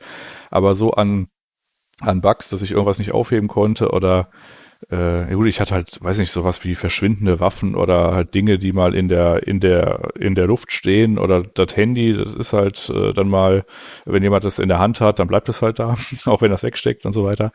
Aber 0.50 0.74
so 0.74 0.92
an, 0.92 1.28
an 2.00 2.20
Bugs, 2.20 2.48
dass 2.48 2.62
ich 2.62 2.72
irgendwas 2.72 2.98
nicht 2.98 3.12
aufheben 3.12 3.48
konnte 3.48 3.90
oder 3.90 4.30
äh, 4.90 5.34
gut, 5.34 5.46
ich 5.46 5.60
hatte 5.60 5.74
halt, 5.74 5.98
weiß 6.02 6.18
nicht, 6.18 6.30
sowas 6.30 6.64
wie 6.64 6.74
verschwindende 6.74 7.40
Waffen 7.40 7.74
oder 7.74 8.14
halt 8.14 8.34
Dinge, 8.34 8.58
die 8.58 8.72
mal 8.72 8.94
in 8.94 9.08
der, 9.08 9.46
in 9.46 9.60
der, 9.60 10.12
in 10.18 10.34
der 10.34 10.46
Luft 10.46 10.72
stehen 10.72 11.18
oder 11.18 11.42
das 11.42 11.76
Handy, 11.76 12.16
das 12.16 12.34
ist 12.34 12.52
halt 12.52 12.88
äh, 12.90 13.12
dann 13.12 13.28
mal, 13.28 13.64
wenn 14.04 14.22
jemand 14.22 14.44
das 14.44 14.58
in 14.58 14.68
der 14.68 14.78
Hand 14.78 15.00
hat, 15.00 15.18
dann 15.18 15.28
bleibt 15.28 15.48
es 15.48 15.62
halt 15.62 15.78
da, 15.78 15.96
auch 16.26 16.42
wenn 16.42 16.50
das 16.50 16.62
wegsteckt 16.62 17.06
und 17.06 17.12
so 17.12 17.24
weiter. 17.24 17.52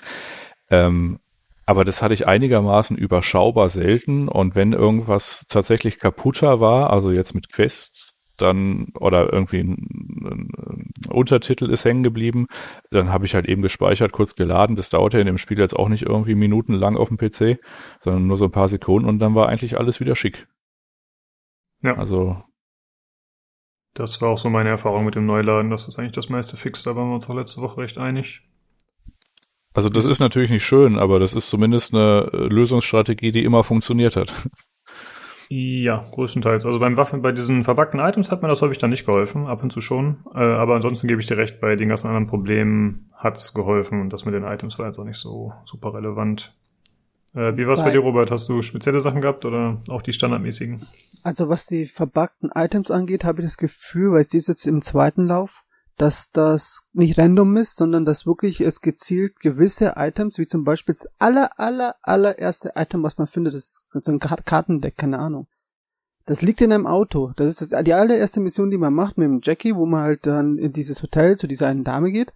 Ähm, 0.69 1.19
aber 1.65 1.85
das 1.85 2.02
hatte 2.02 2.14
ich 2.14 2.27
einigermaßen 2.27 2.98
überschaubar 2.98 3.69
selten 3.69 4.27
und 4.27 4.56
wenn 4.56 4.73
irgendwas 4.73 5.45
tatsächlich 5.48 5.99
kaputter 5.99 6.60
war, 6.60 6.89
also 6.91 7.11
jetzt 7.11 7.34
mit 7.35 7.52
Quests, 7.52 8.10
dann 8.41 8.88
oder 8.99 9.31
irgendwie 9.31 9.59
ein, 9.59 9.77
ein, 10.23 10.91
Untertitel 11.09 11.69
ist 11.69 11.85
hängen 11.85 12.03
geblieben, 12.03 12.47
dann 12.89 13.11
habe 13.11 13.26
ich 13.26 13.35
halt 13.35 13.47
eben 13.47 13.61
gespeichert, 13.61 14.11
kurz 14.11 14.35
geladen. 14.35 14.76
Das 14.76 14.89
dauerte 14.89 15.19
in 15.19 15.26
dem 15.26 15.38
Spiel 15.38 15.59
jetzt 15.59 15.76
auch 15.76 15.89
nicht 15.89 16.03
irgendwie 16.03 16.35
minutenlang 16.35 16.95
auf 16.95 17.09
dem 17.09 17.18
PC, 17.18 17.59
sondern 17.99 18.27
nur 18.27 18.38
so 18.38 18.45
ein 18.45 18.51
paar 18.51 18.68
Sekunden 18.68 19.07
und 19.07 19.19
dann 19.19 19.35
war 19.35 19.49
eigentlich 19.49 19.77
alles 19.77 19.99
wieder 19.99 20.15
schick. 20.15 20.47
Ja. 21.84 21.97
Also 21.97 22.43
Das 23.93 24.22
war 24.22 24.30
auch 24.30 24.38
so 24.38 24.49
meine 24.49 24.69
Erfahrung 24.69 25.05
mit 25.05 25.15
dem 25.15 25.26
Neuladen, 25.26 25.72
dass 25.72 25.85
das 25.85 25.99
eigentlich 25.99 26.13
das 26.13 26.30
meiste 26.30 26.57
fixt. 26.57 26.85
Da 26.85 26.95
waren 26.95 27.09
wir 27.09 27.15
uns 27.15 27.30
auch 27.30 27.35
letzte 27.35 27.61
Woche 27.61 27.81
recht 27.81 27.97
einig. 27.97 28.41
Also 29.73 29.89
das 29.89 30.05
ist 30.05 30.19
natürlich 30.19 30.49
nicht 30.49 30.65
schön, 30.65 30.97
aber 30.97 31.19
das 31.19 31.34
ist 31.34 31.49
zumindest 31.49 31.93
eine 31.93 32.30
äh, 32.34 32.38
Lösungsstrategie, 32.47 33.31
die 33.31 33.43
immer 33.43 33.63
funktioniert 33.63 34.15
hat. 34.15 34.34
Ja, 35.53 36.05
größtenteils. 36.11 36.65
Also 36.65 36.79
beim 36.79 36.95
Waffen, 36.95 37.21
bei 37.21 37.33
diesen 37.33 37.63
verpackten 37.63 37.99
Items 37.99 38.31
hat 38.31 38.41
mir 38.41 38.47
das 38.47 38.61
häufig 38.61 38.77
dann 38.77 38.89
nicht 38.89 39.05
geholfen, 39.05 39.47
ab 39.47 39.61
und 39.61 39.69
zu 39.69 39.81
schon. 39.81 40.23
Äh, 40.33 40.39
aber 40.39 40.75
ansonsten 40.75 41.09
gebe 41.09 41.19
ich 41.19 41.27
dir 41.27 41.35
recht, 41.37 41.59
bei 41.59 41.75
den 41.75 41.89
ganzen 41.89 42.07
anderen 42.07 42.25
Problemen 42.25 43.09
hat's 43.13 43.53
geholfen 43.53 43.99
und 43.99 44.13
das 44.13 44.23
mit 44.23 44.33
den 44.33 44.45
Items 44.45 44.79
war 44.79 44.85
jetzt 44.85 44.97
auch 44.97 45.03
nicht 45.03 45.17
so 45.19 45.51
super 45.65 45.93
relevant. 45.93 46.55
Äh, 47.35 47.57
wie 47.57 47.67
war's 47.67 47.79
bei 47.81 47.87
Bei- 47.87 47.91
dir, 47.91 47.99
Robert? 47.99 48.31
Hast 48.31 48.47
du 48.47 48.61
spezielle 48.61 49.01
Sachen 49.01 49.19
gehabt 49.19 49.43
oder 49.43 49.81
auch 49.89 50.01
die 50.01 50.13
standardmäßigen? 50.13 50.87
Also 51.23 51.49
was 51.49 51.65
die 51.65 51.85
verpackten 51.85 52.49
Items 52.55 52.89
angeht, 52.89 53.25
habe 53.25 53.41
ich 53.41 53.47
das 53.47 53.57
Gefühl, 53.57 54.13
weil 54.13 54.21
es 54.21 54.31
jetzt 54.31 54.65
im 54.65 54.81
zweiten 54.81 55.25
Lauf, 55.25 55.60
dass 55.97 56.31
das 56.31 56.88
nicht 56.93 57.18
random 57.18 57.57
ist, 57.57 57.76
sondern 57.76 58.05
dass 58.05 58.26
wirklich 58.26 58.61
es 58.61 58.81
gezielt 58.81 59.39
gewisse 59.39 59.93
Items, 59.97 60.38
wie 60.38 60.47
zum 60.47 60.63
Beispiel 60.63 60.95
das 60.95 61.07
aller, 61.19 61.59
aller, 61.59 61.95
allererste 62.01 62.73
Item, 62.76 63.03
was 63.03 63.18
man 63.18 63.27
findet, 63.27 63.53
das 63.53 63.63
ist 63.63 63.85
so 63.93 64.11
ein 64.11 64.19
Kar- 64.19 64.41
Kartendeck, 64.43 64.97
keine 64.97 65.19
Ahnung. 65.19 65.47
Das 66.26 66.41
liegt 66.41 66.61
in 66.61 66.72
einem 66.72 66.88
Auto. 66.88 67.34
Das 67.35 67.47
ist 67.47 67.73
das, 67.73 67.84
die 67.84 67.93
allererste 67.93 68.39
Mission, 68.39 68.69
die 68.69 68.77
man 68.77 68.93
macht 68.93 69.18
mit 69.18 69.26
dem 69.26 69.41
Jackie, 69.43 69.76
wo 69.76 69.85
man 69.85 70.01
halt 70.01 70.26
dann 70.26 70.57
in 70.57 70.72
dieses 70.72 71.01
Hotel 71.01 71.38
zu 71.38 71.47
dieser 71.47 71.68
einen 71.68 71.84
Dame 71.84 72.11
geht, 72.11 72.31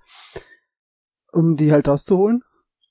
um 1.32 1.56
die 1.56 1.72
halt 1.72 1.88
rauszuholen. 1.88 2.42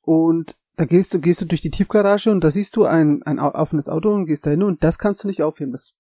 Und 0.03 0.57
da 0.77 0.85
gehst 0.86 1.15
du, 1.15 1.20
gehst 1.20 1.41
du 1.41 1.47
durch 1.47 1.61
die 1.61 1.70
Tiefgarage 1.70 2.31
und 2.31 2.43
da 2.43 2.51
siehst 2.51 2.77
du 2.77 2.85
ein, 2.85 3.23
ein 3.24 3.39
offenes 3.39 3.89
Auto 3.89 4.12
und 4.12 4.27
gehst 4.27 4.47
da 4.47 4.51
hin 4.51 4.62
und 4.62 4.82
das 4.82 4.99
kannst 4.99 5.23
du 5.24 5.28
nicht 5.28 5.43
aufheben. 5.43 5.73
Das, 5.73 5.93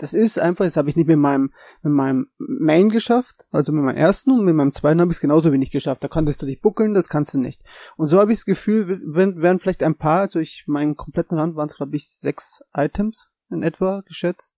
das 0.00 0.14
ist 0.14 0.38
einfach, 0.38 0.64
das 0.64 0.78
habe 0.78 0.88
ich 0.88 0.96
nicht 0.96 1.08
mit 1.08 1.18
meinem, 1.18 1.52
mit 1.82 1.92
meinem 1.92 2.28
Main 2.38 2.88
geschafft, 2.88 3.44
also 3.50 3.70
mit 3.70 3.84
meinem 3.84 3.98
ersten 3.98 4.30
und 4.30 4.46
mit 4.46 4.54
meinem 4.54 4.72
zweiten 4.72 4.98
habe 4.98 5.10
ich 5.10 5.16
es 5.16 5.20
genauso 5.20 5.52
wenig 5.52 5.70
geschafft. 5.70 6.02
Da 6.02 6.08
konntest 6.08 6.40
du 6.40 6.46
dich 6.46 6.62
buckeln, 6.62 6.94
das 6.94 7.10
kannst 7.10 7.34
du 7.34 7.38
nicht. 7.38 7.60
Und 7.98 8.06
so 8.06 8.18
habe 8.18 8.32
ich 8.32 8.38
das 8.38 8.46
Gefühl, 8.46 8.98
wenn, 9.04 9.42
wären 9.42 9.58
vielleicht 9.58 9.82
ein 9.82 9.96
paar, 9.96 10.20
also 10.20 10.38
ich 10.38 10.64
meinen 10.66 10.96
kompletten 10.96 11.36
Rand 11.36 11.54
waren 11.54 11.68
es 11.68 11.76
glaube 11.76 11.96
ich 11.96 12.08
sechs 12.10 12.62
Items 12.74 13.30
in 13.50 13.62
etwa 13.62 14.00
geschätzt, 14.06 14.56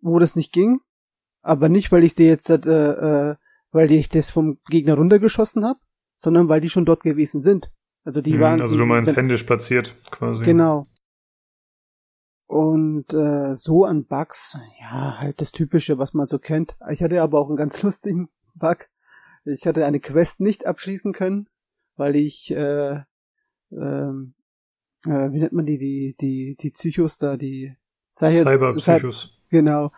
wo 0.00 0.20
das 0.20 0.36
nicht 0.36 0.52
ging. 0.52 0.78
Aber 1.42 1.68
nicht, 1.68 1.90
weil 1.90 2.04
ich 2.04 2.14
die 2.14 2.24
jetzt, 2.24 2.48
äh, 2.48 2.54
äh, 2.54 3.36
weil 3.72 3.90
ich 3.90 4.08
das 4.08 4.30
vom 4.30 4.60
Gegner 4.68 4.94
runtergeschossen 4.94 5.64
habe, 5.64 5.80
sondern 6.16 6.48
weil 6.48 6.60
die 6.60 6.70
schon 6.70 6.84
dort 6.84 7.02
gewesen 7.02 7.42
sind. 7.42 7.72
Also 8.04 8.20
die 8.20 8.34
Hm, 8.34 8.40
waren. 8.40 8.60
also 8.60 8.76
du 8.76 8.86
meinst 8.86 9.16
händisch 9.16 9.42
platziert 9.42 9.96
quasi. 10.12 10.44
Genau. 10.44 10.84
Und 12.46 13.12
äh, 13.14 13.54
so 13.56 13.84
an 13.84 14.04
Bugs, 14.04 14.58
ja, 14.80 15.18
halt 15.18 15.40
das 15.40 15.50
Typische, 15.50 15.98
was 15.98 16.12
man 16.14 16.26
so 16.26 16.38
kennt. 16.38 16.76
Ich 16.90 17.02
hatte 17.02 17.20
aber 17.22 17.40
auch 17.40 17.48
einen 17.48 17.56
ganz 17.56 17.82
lustigen 17.82 18.28
Bug. 18.54 18.88
Ich 19.44 19.66
hatte 19.66 19.84
eine 19.84 20.00
Quest 20.00 20.40
nicht 20.40 20.66
abschließen 20.66 21.12
können, 21.12 21.48
weil 21.96 22.16
ich, 22.16 22.50
äh, 22.50 23.00
ähm, 23.72 24.34
äh, 25.06 25.32
wie 25.32 25.40
nennt 25.40 25.52
man 25.52 25.66
die, 25.66 25.78
die, 25.78 26.16
die, 26.20 26.56
die 26.60 26.70
Psychos 26.70 27.18
da, 27.18 27.36
die 27.36 27.76
Cyber- 28.12 28.78
Cyberpsychos. 28.78 29.38
Genau. 29.50 29.90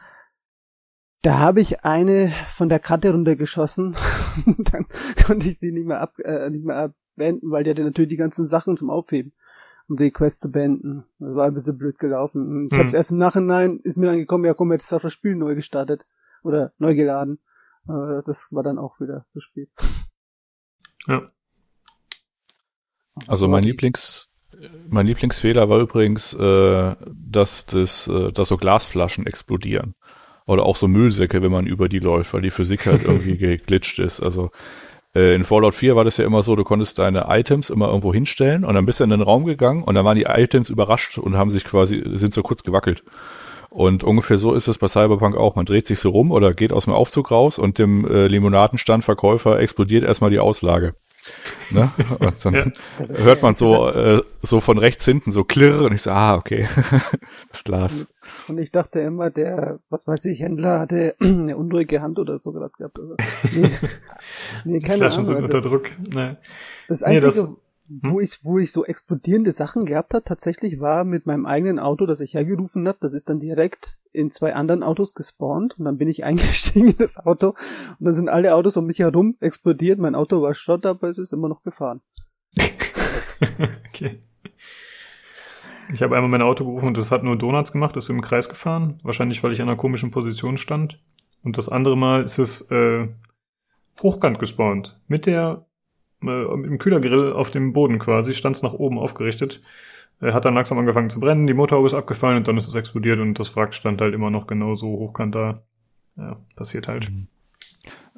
Da 1.23 1.39
habe 1.39 1.61
ich 1.61 1.85
eine 1.85 2.33
von 2.51 2.69
der 2.69 2.79
Karte 2.79 3.13
runtergeschossen. 3.13 3.97
dann 4.47 4.87
konnte 5.27 5.49
ich 5.49 5.59
die 5.59 5.73
nicht 5.73 5.87
mehr 5.87 6.01
ab, 6.01 6.19
äh, 6.21 6.49
nicht 6.51 6.65
mehr 6.65 6.95
beenden, 7.17 7.51
weil 7.51 7.65
die 7.65 7.71
hatte 7.71 7.85
natürlich 7.85 8.11
die 8.11 8.17
ganzen 8.17 8.47
Sachen 8.47 8.77
zum 8.77 8.91
Aufheben, 8.91 9.33
um 9.89 9.97
die 9.97 10.11
Quest 10.11 10.41
zu 10.41 10.51
beenden. 10.51 11.05
Das 11.19 11.35
war 11.35 11.47
ein 11.47 11.55
bisschen 11.55 11.79
blöd 11.79 11.99
gelaufen. 11.99 12.47
Und 12.47 12.67
ich 12.73 12.79
Hm. 12.79 12.85
hab's 12.85 12.95
erst 12.95 13.13
im 13.13 13.19
Nachhinein, 13.19 13.81
ist 13.85 13.97
mir 13.97 14.07
dann 14.07 14.19
gekommen, 14.19 14.45
ja 14.45 14.55
komm, 14.55 14.73
jetzt 14.73 14.85
ist 14.85 14.93
auch 14.93 15.03
das 15.03 15.13
Spiel 15.13 15.37
neu 15.37 15.55
gestartet. 15.55 16.07
Oder 16.43 16.73
neu 16.79 16.95
geladen. 16.95 17.39
Das 17.87 18.49
war 18.51 18.63
dann 18.63 18.79
auch 18.79 19.01
wieder 19.01 19.27
zu 19.33 19.41
spät. 19.41 19.71
Ja. 21.09 21.23
Also 23.29 23.47
mein 23.49 23.63
Lieblings, 23.63 24.31
mein 24.89 25.07
Lieblingsfehler 25.07 25.69
war 25.69 25.79
übrigens, 25.81 26.35
äh, 26.35 26.97
dass 27.15 27.67
das, 27.67 28.09
äh, 28.09 28.33
dass 28.33 28.49
so 28.49 28.57
Glasflaschen 28.57 29.27
explodieren. 29.27 29.95
Oder 30.47 30.65
auch 30.65 30.77
so 30.77 30.87
Müllsäcke, 30.89 31.43
wenn 31.43 31.53
man 31.53 31.67
über 31.67 31.89
die 31.89 31.99
läuft, 31.99 32.35
weil 32.35 32.43
die 32.43 32.51
Physik 32.51 32.87
halt 32.87 33.05
irgendwie 33.05 33.37
geglitscht 33.39 33.99
ist. 34.01 34.21
Also 34.21 34.51
in 35.17 35.45
Fallout 35.45 35.75
4 35.75 35.97
war 35.97 36.05
das 36.05 36.17
ja 36.17 36.25
immer 36.25 36.43
so, 36.43 36.57
du 36.57 36.65
konntest 36.65 36.99
deine 36.99 37.27
Items 37.29 37.71
immer 37.71 37.89
irgendwo 37.89 38.13
hinstellen 38.13 38.65
und 38.65 38.75
dann 38.75 38.87
bist 38.87 39.01
du 39.01 39.05
in 39.05 39.11
den 39.11 39.23
Raum 39.23 39.45
gegangen 39.45 39.83
und 39.83 39.95
dann 39.95 40.05
waren 40.05 40.17
die 40.17 40.25
Items 40.25 40.69
überrascht 40.69 41.19
und 41.19 41.37
haben 41.37 41.51
sich 41.51 41.65
quasi, 41.65 42.03
sind 42.15 42.33
so 42.33 42.43
kurz 42.43 42.63
gewackelt. 42.63 43.05
Und 43.71 44.05
ungefähr 44.05 44.39
so 44.39 44.55
ist 44.55 44.69
es 44.69 44.79
bei 44.79 44.89
Cyberpunk 44.89 45.37
auch. 45.37 45.55
Man 45.55 45.67
dreht 45.67 45.87
sich 45.87 46.01
so 46.01 46.11
rum 46.11 46.31
oder 46.31 46.55
geht 46.55 46.73
aus 46.73 46.85
dem 46.85 46.95
Aufzug 46.95 47.31
raus 47.31 47.59
und 47.59 47.79
dem 47.79 48.07
äh, 48.07 48.27
Limonadenstandverkäufer 48.27 49.59
explodiert 49.61 50.05
erstmal 50.05 50.31
die 50.31 50.39
Auslage. 50.39 50.95
Ne? 51.71 51.91
Und 52.21 52.45
dann 52.45 52.55
Ja. 52.55 52.65
Hört 53.19 53.43
man 53.43 53.55
so, 53.57 53.89
äh, 53.89 54.23
so 54.43 54.61
von 54.61 54.79
rechts 54.79 55.05
hinten 55.05 55.33
so 55.33 55.43
klirr 55.45 55.83
und 55.83 55.93
ich 55.93 56.03
so, 56.03 56.11
ah, 56.11 56.37
okay, 56.37 56.69
das 57.51 57.65
Glas. 57.65 58.07
Und 58.49 58.59
ich 58.59 58.71
dachte 58.73 59.01
immer, 59.01 59.31
der, 59.31 59.79
was 59.91 60.07
weiß 60.07 60.25
ich, 60.27 60.41
Händler 60.41 60.79
hatte 60.81 61.17
eine 61.21 61.57
unruhige 61.57 62.03
Hand 62.03 62.19
oder 62.19 62.39
so 62.39 62.53
gerade 62.53 62.73
gehabt. 62.79 62.99
Also, 62.99 63.15
nee, 63.55 63.71
nee, 64.65 64.79
keine 64.81 64.99
Flaschen 64.99 65.25
Ahnung. 65.25 65.27
sind 65.27 65.37
Also, 65.45 65.57
unter 65.57 65.69
Druck. 65.69 65.91
Nee. 66.15 66.37
Das 66.89 67.01
Nee, 67.01 67.07
Einzige, 67.07 67.27
das- 67.27 67.49
hm? 67.89 68.01
wo 68.03 68.21
ich, 68.21 68.45
wo 68.45 68.59
ich 68.59 68.73
so 68.73 68.85
explodierende 68.85 69.53
Sachen 69.53 69.85
gehabt 69.85 70.15
hat, 70.15 70.27
tatsächlich 70.27 70.81
war 70.81 71.05
mit 71.05 71.27
meinem 71.27 71.47
eigenen 71.47 71.79
Auto, 71.79 72.07
das 72.07 72.21
ich 72.21 72.35
hergerufen 72.35 72.87
hat. 72.89 72.99
Das 73.01 73.15
ist 73.15 73.29
dann 73.29 73.41
direkt 73.41 73.99
in 74.13 74.31
zwei 74.31 74.55
anderen 74.55 74.83
Autos 74.83 75.15
gespawnt 75.15 75.79
und 75.79 75.85
dann 75.85 75.99
bin 75.99 76.09
ich 76.09 76.25
eingestiegen 76.25 76.89
in 76.89 76.97
das 76.99 77.19
Auto 77.19 77.49
und 77.99 78.05
dann 78.05 78.15
sind 78.15 78.29
alle 78.29 78.55
Autos 78.55 78.77
um 78.77 78.87
mich 78.87 78.99
herum 78.99 79.37
explodiert. 79.41 79.99
Mein 79.99 80.15
Auto 80.15 80.43
war 80.43 80.55
Schrott, 80.55 80.87
aber 80.87 81.09
es 81.09 81.19
ist 81.19 81.33
immer 81.33 81.49
noch 81.49 81.63
gefahren. 81.63 82.01
okay. 83.89 84.21
Ich 85.93 86.03
habe 86.03 86.17
einmal 86.17 86.31
mein 86.31 86.43
Auto 86.43 86.65
gerufen 86.65 86.89
und 86.89 86.97
das 86.97 87.11
hat 87.11 87.23
nur 87.23 87.37
Donuts 87.37 87.71
gemacht, 87.71 87.97
ist 87.97 88.09
im 88.09 88.21
Kreis 88.21 88.49
gefahren. 88.49 88.99
Wahrscheinlich, 89.03 89.43
weil 89.45 89.53
ich 89.53 89.61
in 89.61 89.69
einer 89.69 89.77
komischen 89.77 90.11
Position 90.11 90.57
stand. 90.57 91.01
Und 91.45 91.59
das 91.59 91.69
andere 91.69 91.97
Mal 91.97 92.25
ist 92.25 92.39
es 92.39 92.71
äh, 92.73 93.09
hochkant 94.03 94.39
gespawnt. 94.39 95.01
Mit 95.07 95.27
der 95.27 95.66
äh, 96.29 96.45
dem 96.47 96.79
Kühlergrill 96.79 97.33
auf 97.33 97.51
dem 97.51 97.73
Boden 97.73 97.99
quasi, 97.99 98.35
stand 98.35 98.57
es 98.57 98.63
nach 98.63 98.73
oben 98.73 98.99
aufgerichtet. 98.99 99.63
Er 100.21 100.33
hat 100.33 100.45
dann 100.45 100.55
langsam 100.55 100.79
angefangen 100.79 101.11
zu 101.11 101.21
brennen, 101.21 101.47
die 101.47 101.55
Motorhaube 101.55 101.87
ist 101.87 101.95
abgefallen 101.95 102.39
und 102.39 102.49
dann 102.49 102.57
ist 102.57 102.69
es 102.69 102.75
explodiert 102.75 103.19
und 103.19 103.39
das 103.39 103.55
Wrack 103.55 103.75
stand 103.75 104.01
halt 104.01 104.15
immer 104.15 104.31
noch 104.31 104.47
genauso 104.47 104.87
hochkant 104.87 105.35
da. 105.35 105.63
Ja, 106.17 106.39
passiert 106.55 106.89
halt. 106.89 107.11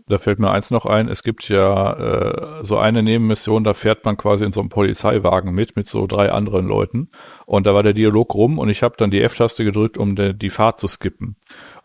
Da 0.07 0.19
fällt 0.19 0.39
mir 0.39 0.51
eins 0.51 0.71
noch 0.71 0.87
ein, 0.87 1.09
es 1.09 1.23
gibt 1.23 1.49
ja 1.49 2.61
äh, 2.61 2.65
so 2.65 2.79
eine 2.79 3.03
Nebenmission, 3.03 3.63
da 3.63 3.75
fährt 3.75 4.05
man 4.05 4.17
quasi 4.17 4.45
in 4.45 4.53
so 4.53 4.61
einem 4.61 4.71
Polizeiwagen 4.71 5.53
mit, 5.53 5.77
mit 5.77 5.87
so 5.87 6.07
drei 6.07 6.33
anderen 6.33 6.67
Leuten. 6.67 7.11
Und 7.45 7.67
da 7.67 7.75
war 7.75 7.83
der 7.83 7.93
Dialog 7.93 8.35
rum 8.35 8.59
und 8.59 8.71
ich 8.71 8.83
habe 8.83 8.95
dann 8.97 9.11
die 9.11 9.21
F-Taste 9.21 9.65
gedrückt, 9.65 9.99
um 9.99 10.17
de, 10.17 10.33
die 10.33 10.51
Fahrt 10.51 10.81
zu 10.81 10.89
skippen. 10.89 11.37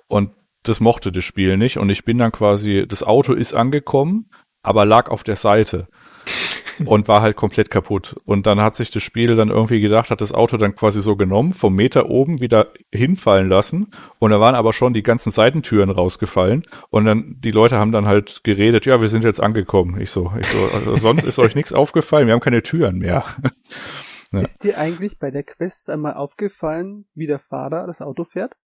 Und 0.08 0.32
das 0.62 0.80
mochte 0.80 1.12
das 1.12 1.26
Spiel 1.26 1.58
nicht 1.58 1.78
und 1.78 1.90
ich 1.90 2.06
bin 2.06 2.18
dann 2.18 2.32
quasi, 2.32 2.86
das 2.88 3.04
Auto 3.04 3.34
ist 3.34 3.54
angekommen, 3.54 4.30
aber 4.62 4.86
lag 4.86 5.10
auf 5.10 5.24
der 5.26 5.36
Seite 5.36 5.90
und 6.86 7.08
war 7.08 7.22
halt 7.22 7.36
komplett 7.36 7.70
kaputt. 7.70 8.16
Und 8.26 8.48
dann 8.48 8.62
hat 8.62 8.76
sich 8.76 8.91
das 8.91 9.04
Spiel 9.04 9.36
dann 9.36 9.50
irgendwie 9.50 9.82
gedacht, 9.82 10.10
hat 10.10 10.22
das 10.22 10.32
Auto 10.32 10.58
dann 10.58 10.76
quasi 10.76 11.02
so 11.02 11.16
genommen, 11.16 11.54
vom 11.54 11.76
Meter 11.76 12.10
oben 12.10 12.40
wieder 12.40 12.68
hinfallen 12.91 13.50
lassen 13.50 13.91
und 14.20 14.32
da 14.32 14.40
waren 14.40 14.56
aber 14.56 14.74
schon 14.74 14.94
die 14.94 15.04
ganzen 15.04 15.32
Seitentüren 15.32 15.90
rausgefallen 15.90 16.66
und 16.90 17.06
dann, 17.06 17.38
die 17.40 17.52
Leute 17.52 17.78
haben 17.78 17.91
dann 17.91 18.06
halt 18.06 18.44
geredet, 18.44 18.86
ja, 18.86 19.02
wir 19.02 19.10
sind 19.10 19.24
jetzt 19.24 19.41
angekommen. 19.41 20.00
Ich 20.00 20.12
so, 20.12 20.32
ich 20.40 20.48
so, 20.48 20.70
also 20.74 20.95
sonst 20.98 21.24
ist 21.24 21.40
euch 21.40 21.56
nichts 21.56 21.74
aufgefallen, 21.74 22.28
wir 22.28 22.34
haben 22.34 22.41
keine 22.41 22.64
Türen 22.64 22.98
mehr. 22.98 23.26
Ja. 24.34 24.41
Ist 24.41 24.64
dir 24.64 24.80
eigentlich 24.80 25.20
bei 25.20 25.30
der 25.30 25.44
Quest 25.44 25.91
einmal 25.91 26.16
aufgefallen, 26.16 27.06
wie 27.14 27.28
der 27.28 27.38
Fahrer 27.38 27.86
das 27.86 28.02
Auto 28.02 28.24
fährt? 28.24 28.58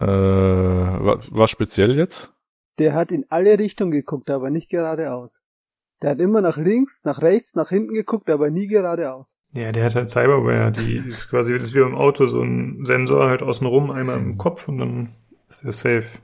Äh, 0.00 0.06
was, 0.06 1.26
was 1.30 1.50
speziell 1.50 1.94
jetzt? 1.94 2.32
Der 2.78 2.94
hat 2.94 3.12
in 3.12 3.26
alle 3.28 3.58
Richtungen 3.58 3.90
geguckt, 3.90 4.30
aber 4.30 4.48
nicht 4.48 4.70
geradeaus. 4.70 5.43
Der 6.04 6.10
hat 6.10 6.20
immer 6.20 6.42
nach 6.42 6.58
links, 6.58 7.02
nach 7.04 7.22
rechts, 7.22 7.54
nach 7.54 7.70
hinten 7.70 7.94
geguckt, 7.94 8.28
aber 8.28 8.50
nie 8.50 8.66
geradeaus. 8.66 9.38
Ja, 9.54 9.72
der 9.72 9.86
hat 9.86 9.94
halt 9.94 10.10
Cyberware, 10.10 10.70
die 10.70 10.98
ist 10.98 11.30
quasi, 11.30 11.54
das 11.54 11.64
ist 11.64 11.74
wie 11.74 11.80
beim 11.80 11.94
Auto, 11.94 12.26
so 12.26 12.42
ein 12.42 12.84
Sensor 12.84 13.26
halt 13.26 13.42
außenrum, 13.42 13.90
einmal 13.90 14.18
im 14.18 14.36
Kopf 14.36 14.68
und 14.68 14.76
dann 14.76 15.14
ist 15.48 15.64
er 15.64 15.72
safe. 15.72 16.18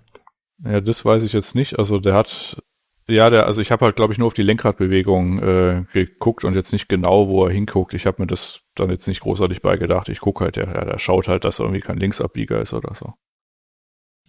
Ja, 0.63 0.83
das 0.83 1.03
weiß 1.07 1.23
ich 1.23 1.33
jetzt 1.33 1.55
nicht. 1.55 1.79
Also 1.79 1.99
der 1.99 2.13
hat, 2.13 2.63
ja, 3.09 3.31
der, 3.31 3.47
also 3.47 3.63
ich 3.63 3.73
habe 3.73 3.87
halt, 3.87 3.97
glaube 3.97 4.13
ich, 4.13 4.19
nur 4.19 4.27
auf 4.27 4.35
die 4.35 4.43
Lenkradbewegung 4.43 5.39
äh, 5.39 5.85
geguckt 5.95 6.45
und 6.45 6.53
jetzt 6.53 6.75
nicht 6.75 6.91
genau, 6.91 7.29
wo 7.29 7.47
er 7.47 7.51
hinguckt. 7.51 7.95
Ich 7.95 8.05
habe 8.05 8.21
mir 8.21 8.27
das 8.27 8.61
dann 8.75 8.91
jetzt 8.91 9.09
nicht 9.09 9.23
großartig 9.23 9.63
beigedacht. 9.63 10.11
Ich 10.11 10.21
gucke 10.21 10.45
halt, 10.45 10.57
der, 10.57 10.67
ja, 10.67 10.85
der 10.85 10.99
schaut 10.99 11.27
halt, 11.27 11.47
dass 11.47 11.59
er 11.59 11.65
irgendwie 11.65 11.81
kein 11.81 11.97
Linksabbieger 11.97 12.61
ist 12.61 12.75
oder 12.75 12.93
so. 12.93 13.15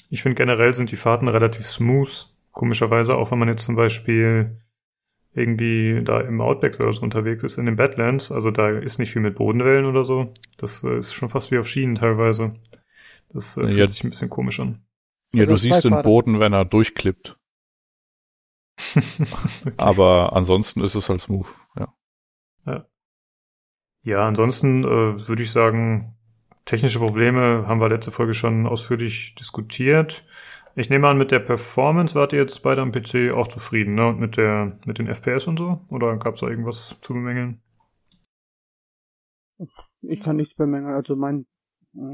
Ich 0.09 0.21
finde 0.21 0.35
generell 0.35 0.73
sind 0.73 0.91
die 0.91 0.95
Fahrten 0.95 1.27
relativ 1.27 1.65
smooth. 1.65 2.29
Komischerweise, 2.53 3.17
auch 3.17 3.31
wenn 3.31 3.39
man 3.39 3.49
jetzt 3.49 3.65
zum 3.65 3.75
Beispiel 3.75 4.61
irgendwie 5.33 6.01
da 6.03 6.19
im 6.21 6.41
Outback 6.41 6.79
oder 6.79 6.91
so 6.93 7.01
unterwegs 7.03 7.43
ist, 7.43 7.57
in 7.57 7.65
den 7.65 7.75
Badlands. 7.77 8.31
Also 8.31 8.51
da 8.51 8.69
ist 8.69 8.99
nicht 8.99 9.11
viel 9.11 9.21
mit 9.21 9.35
Bodenwellen 9.35 9.85
oder 9.85 10.03
so. 10.05 10.33
Das 10.57 10.83
äh, 10.83 10.97
ist 10.97 11.13
schon 11.13 11.29
fast 11.29 11.51
wie 11.51 11.57
auf 11.57 11.67
Schienen 11.67 11.95
teilweise. 11.95 12.53
Das 13.29 13.57
äh, 13.57 13.61
fühlt 13.61 13.79
Ja. 13.79 13.87
sich 13.87 14.03
ein 14.03 14.09
bisschen 14.09 14.29
komisch 14.29 14.59
an. 14.59 14.83
Ja, 15.33 15.41
Also 15.41 15.53
du 15.53 15.57
siehst 15.57 15.83
den. 15.85 16.01
Boden, 16.03 16.39
wenn 16.39 16.53
er 16.53 16.65
durchklippt. 16.65 17.37
Aber 19.77 20.35
ansonsten 20.35 20.81
ist 20.81 20.95
es 20.95 21.07
halt 21.09 21.21
smooth. 21.21 21.47
Ja. 21.77 21.93
Ja, 24.03 24.27
ansonsten 24.27 24.83
äh, 24.83 25.27
würde 25.27 25.43
ich 25.43 25.51
sagen, 25.51 26.15
technische 26.65 26.99
Probleme 26.99 27.65
haben 27.67 27.79
wir 27.79 27.89
letzte 27.89 28.09
Folge 28.11 28.33
schon 28.33 28.65
ausführlich 28.65 29.35
diskutiert. 29.35 30.25
Ich 30.75 30.89
nehme 30.89 31.07
an, 31.07 31.17
mit 31.17 31.31
der 31.31 31.39
Performance 31.39 32.15
wart 32.15 32.33
ihr 32.33 32.39
jetzt 32.39 32.63
beide 32.63 32.81
am 32.81 32.91
PC 32.91 33.31
auch 33.33 33.47
zufrieden, 33.47 33.95
ne? 33.95 34.07
Und 34.07 34.19
mit 34.19 34.37
der, 34.37 34.79
mit 34.85 34.99
den 34.99 35.07
FPS 35.07 35.47
und 35.47 35.57
so? 35.57 35.81
Oder 35.89 36.15
gab 36.17 36.35
es 36.35 36.39
da 36.39 36.47
irgendwas 36.47 36.95
zu 37.01 37.13
bemängeln? 37.13 37.61
Ich 40.01 40.21
kann 40.23 40.37
nichts 40.37 40.55
bemängeln. 40.55 40.95
Also 40.95 41.15
mein 41.15 41.45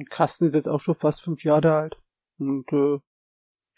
Kasten 0.10 0.46
ist 0.46 0.56
jetzt 0.56 0.68
auch 0.68 0.80
schon 0.80 0.96
fast 0.96 1.22
fünf 1.22 1.44
Jahre 1.44 1.74
alt. 1.74 1.98
Und 2.40 2.72
äh, 2.74 3.00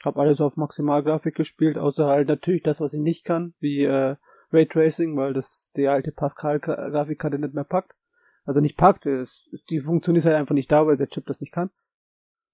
habe 0.03 0.19
alles 0.19 0.41
auf 0.41 0.57
Maximalgrafik 0.57 1.35
gespielt, 1.35 1.77
außer 1.77 2.07
halt 2.07 2.27
natürlich 2.27 2.64
das, 2.64 2.80
was 2.80 2.93
ich 2.93 3.01
nicht 3.01 3.26
kann, 3.26 3.53
wie 3.60 3.84
äh, 3.84 4.15
Raytracing, 4.51 5.15
weil 5.18 5.34
das 5.34 5.72
die 5.76 5.88
alte 5.88 6.11
Pascal-Grafikkarte 6.11 7.38
nicht 7.38 7.53
mehr 7.53 7.64
packt. 7.64 7.95
Also 8.45 8.61
nicht 8.61 8.77
packt, 8.77 9.06
es, 9.06 9.49
die 9.69 9.81
Funktion 9.81 10.15
ist 10.15 10.26
halt 10.26 10.35
einfach 10.35 10.56
nicht 10.56 10.72
da, 10.72 10.88
weil 10.88 10.97
der 10.97 11.07
Chip 11.07 11.26
das 11.26 11.41
nicht 11.41 11.51
kann. 11.51 11.69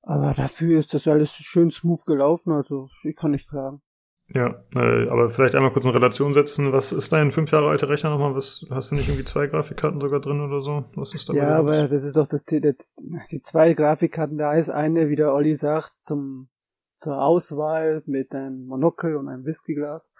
Aber 0.08 0.36
dafür 0.36 0.80
ist 0.80 0.94
das 0.94 1.08
alles 1.08 1.34
schön 1.34 1.72
smooth 1.72 2.06
gelaufen, 2.06 2.54
also 2.54 2.90
ich 3.04 3.16
kann 3.16 3.32
nicht 3.32 3.50
klagen. 3.50 3.82
Ja, 4.28 4.64
äh, 4.76 5.10
aber 5.10 5.30
vielleicht 5.30 5.56
einmal 5.56 5.72
kurz 5.72 5.86
in 5.86 5.92
Relation 5.92 6.34
setzen. 6.34 6.72
Was 6.72 6.92
ist 6.92 7.12
dein 7.12 7.32
fünf 7.32 7.52
Jahre 7.52 7.70
alter 7.70 7.90
Rechner 7.90 8.12
nochmal? 8.12 8.36
Was, 8.36 8.66
hast 8.70 8.92
du 8.92 8.96
nicht 8.96 9.08
irgendwie 9.08 9.26
zwei 9.26 9.48
Grafikkarten 9.48 10.00
sogar 10.00 10.20
drin 10.20 10.42
oder 10.42 10.62
so? 10.62 10.86
Was 10.96 11.14
ist 11.14 11.28
da 11.30 11.34
Ja, 11.34 11.58
aber 11.58 11.88
das 11.88 12.04
ist 12.04 12.16
doch 12.16 12.28
das, 12.28 12.44
die, 12.46 12.62
die 12.62 13.42
zwei 13.42 13.74
Grafikkarten, 13.74 14.38
da 14.38 14.54
ist 14.54 14.70
eine, 14.70 15.10
wie 15.10 15.16
der 15.16 15.34
Olli 15.34 15.56
sagt, 15.56 15.94
zum, 16.02 16.50
zur 16.98 17.22
Auswahl 17.22 18.04
mit 18.06 18.34
einem 18.34 18.66
Monokel 18.66 19.16
und 19.16 19.28
einem 19.28 19.46
Whiskyglas. 19.46 20.12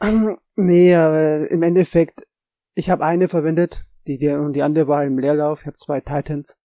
Nee, 0.56 0.94
aber 0.94 1.50
im 1.50 1.62
Endeffekt, 1.62 2.26
ich 2.74 2.90
habe 2.90 3.04
eine 3.04 3.28
verwendet, 3.28 3.86
die, 4.06 4.18
die, 4.18 4.28
und 4.28 4.52
die 4.52 4.62
andere 4.62 4.88
war 4.88 5.04
im 5.04 5.18
Leerlauf. 5.18 5.60
Ich 5.60 5.66
habe 5.66 5.76
zwei 5.76 6.00
Titans. 6.00 6.58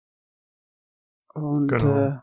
Und 1.34 1.68
Genau. 1.68 1.98
äh, 1.98 2.18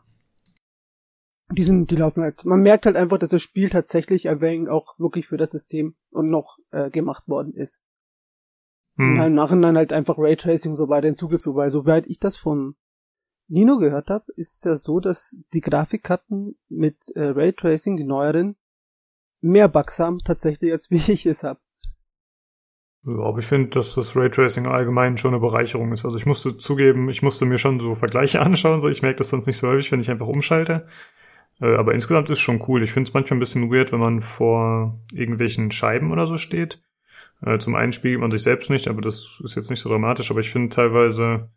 die 1.53 1.63
sind, 1.63 1.91
die 1.91 1.95
laufen 1.95 2.23
halt. 2.23 2.45
Man 2.45 2.61
merkt 2.61 2.85
halt 2.85 2.95
einfach, 2.95 3.17
dass 3.17 3.29
das 3.29 3.41
Spiel 3.41 3.69
tatsächlich 3.69 4.25
wenig 4.25 4.69
auch 4.69 4.97
wirklich 4.99 5.27
für 5.27 5.37
das 5.37 5.51
System 5.51 5.95
und 6.09 6.29
noch 6.29 6.57
äh, 6.71 6.89
gemacht 6.89 7.27
worden 7.27 7.53
ist. 7.53 7.81
Hm. 8.97 9.19
Und 9.19 9.25
im 9.25 9.35
Nachhinein 9.35 9.77
halt 9.77 9.93
einfach 9.93 10.17
Raytracing 10.17 10.71
und 10.71 10.77
so 10.77 10.89
weiter 10.89 11.07
hinzugefügt, 11.07 11.55
weil 11.55 11.71
soweit 11.71 12.07
ich 12.07 12.19
das 12.19 12.37
von 12.37 12.75
Nino 13.47 13.77
gehört 13.77 14.09
habe, 14.09 14.31
ist 14.35 14.57
es 14.57 14.63
ja 14.63 14.75
so, 14.77 14.99
dass 14.99 15.37
die 15.53 15.61
Grafikkarten 15.61 16.57
mit 16.69 17.09
äh, 17.15 17.25
Raytracing, 17.25 17.97
die 17.97 18.05
neueren, 18.05 18.55
mehr 19.41 19.67
Bugs 19.67 19.99
haben 19.99 20.19
tatsächlich, 20.19 20.71
als 20.71 20.89
wie 20.91 21.11
ich 21.11 21.25
es 21.25 21.43
habe. 21.43 21.59
Ja, 23.03 23.17
aber 23.23 23.39
ich 23.39 23.47
finde, 23.47 23.69
dass 23.69 23.95
das 23.95 24.15
Raytracing 24.15 24.67
allgemein 24.67 25.17
schon 25.17 25.33
eine 25.33 25.41
Bereicherung 25.41 25.91
ist. 25.91 26.05
Also 26.05 26.17
ich 26.17 26.25
musste 26.27 26.57
zugeben, 26.57 27.09
ich 27.09 27.23
musste 27.23 27.45
mir 27.45 27.57
schon 27.57 27.79
so 27.79 27.95
Vergleiche 27.95 28.39
anschauen, 28.41 28.81
so 28.81 28.89
ich 28.89 29.01
merke 29.01 29.17
das 29.17 29.29
sonst 29.29 29.47
nicht 29.47 29.57
so 29.57 29.67
häufig, 29.67 29.91
wenn 29.91 29.99
ich 30.01 30.11
einfach 30.11 30.27
umschalte. 30.27 30.85
Äh, 31.61 31.75
Aber 31.75 31.93
insgesamt 31.95 32.29
ist 32.29 32.39
schon 32.39 32.63
cool. 32.67 32.83
Ich 32.83 32.91
finde 32.93 33.09
es 33.09 33.13
manchmal 33.13 33.37
ein 33.37 33.41
bisschen 33.41 33.71
weird, 33.71 33.91
wenn 33.91 33.99
man 33.99 34.21
vor 34.21 34.99
irgendwelchen 35.13 35.71
Scheiben 35.71 36.11
oder 36.11 36.27
so 36.27 36.37
steht. 36.37 36.81
Äh, 37.45 37.59
Zum 37.59 37.75
einen 37.75 37.93
spiegelt 37.93 38.21
man 38.21 38.31
sich 38.31 38.43
selbst 38.43 38.69
nicht, 38.69 38.87
aber 38.87 39.01
das 39.01 39.41
ist 39.43 39.55
jetzt 39.55 39.69
nicht 39.71 39.81
so 39.81 39.89
dramatisch. 39.89 40.31
Aber 40.31 40.41
ich 40.41 40.51
finde 40.51 40.69
teilweise 40.69 41.49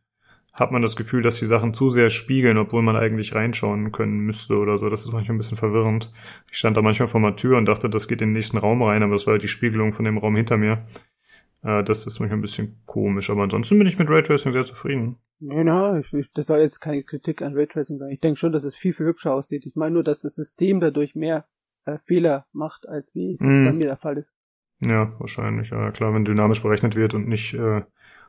hat 0.53 0.73
man 0.73 0.83
das 0.83 0.97
Gefühl, 0.97 1.23
dass 1.23 1.39
die 1.41 1.47
Sachen 1.47 1.75
zu 1.75 1.91
sehr 1.91 2.11
spiegeln, 2.11 2.59
obwohl 2.59 2.83
man 2.83 2.97
eigentlich 2.97 3.35
reinschauen 3.35 3.93
können 3.93 4.21
müsste 4.21 4.57
oder 4.57 4.79
so. 4.79 4.89
Das 4.89 5.03
ist 5.05 5.12
manchmal 5.12 5.35
ein 5.35 5.39
bisschen 5.39 5.59
verwirrend. 5.59 6.12
Ich 6.51 6.59
stand 6.59 6.77
da 6.77 6.83
manchmal 6.83 7.09
vor 7.09 7.21
der 7.21 7.37
Tür 7.37 7.59
und 7.59 7.66
dachte, 7.66 7.91
das 7.91 8.09
geht 8.09 8.23
in 8.23 8.29
den 8.29 8.35
nächsten 8.35 8.59
Raum 8.59 8.83
rein, 8.83 9.03
aber 9.03 9.15
das 9.15 9.27
war 9.27 9.33
halt 9.33 9.43
die 9.43 9.49
Spiegelung 9.49 9.93
von 9.93 10.05
dem 10.05 10.16
Raum 10.19 10.37
hinter 10.37 10.57
mir. 10.57 10.85
Äh, 11.65 11.82
Das 11.82 12.07
ist 12.07 12.20
manchmal 12.20 12.39
ein 12.39 12.43
bisschen 12.43 12.77
komisch, 12.86 13.31
aber 13.31 13.43
ansonsten 13.43 13.78
bin 13.78 13.86
ich 13.89 13.99
mit 13.99 14.09
Raytracing 14.11 14.53
sehr 14.53 14.62
zufrieden. 14.62 15.16
Ich, 15.41 16.12
ich, 16.12 16.31
das 16.32 16.47
soll 16.47 16.61
jetzt 16.61 16.81
keine 16.81 17.03
Kritik 17.03 17.43
an 17.43 17.55
Raytracing 17.55 17.99
sein. 17.99 18.11
Ich 18.11 18.20
denke 18.20 18.39
schon, 18.39 18.53
dass 18.53 18.65
es 18.65 18.77
viel, 18.77 18.93
viel 18.93 19.07
hübscher 19.07 19.35
aussieht. 19.35 19.66
Ich 19.66 19.74
meine 19.74 19.95
nur, 19.95 20.05
dass 20.05 20.20
das 20.20 20.35
System 20.35 20.81
dadurch 20.81 21.15
mehr 21.15 21.47
äh, 21.85 21.99
Fehler 21.99 22.47
macht, 22.53 22.89
als 22.89 23.15
wie 23.15 23.32
es 23.32 23.41
Mhm. 23.41 23.65
bei 23.65 23.73
mir 23.73 23.86
der 23.86 23.97
Fall 23.97 24.16
ist. 24.16 24.32
Ja, 24.81 25.12
wahrscheinlich. 25.19 25.70
Ja, 25.70 25.91
klar, 25.91 26.15
wenn 26.15 26.24
dynamisch 26.24 26.62
berechnet 26.62 26.97
wird 26.97 27.15
und 27.15 27.28
nicht 27.28 27.55
äh, 27.55 27.82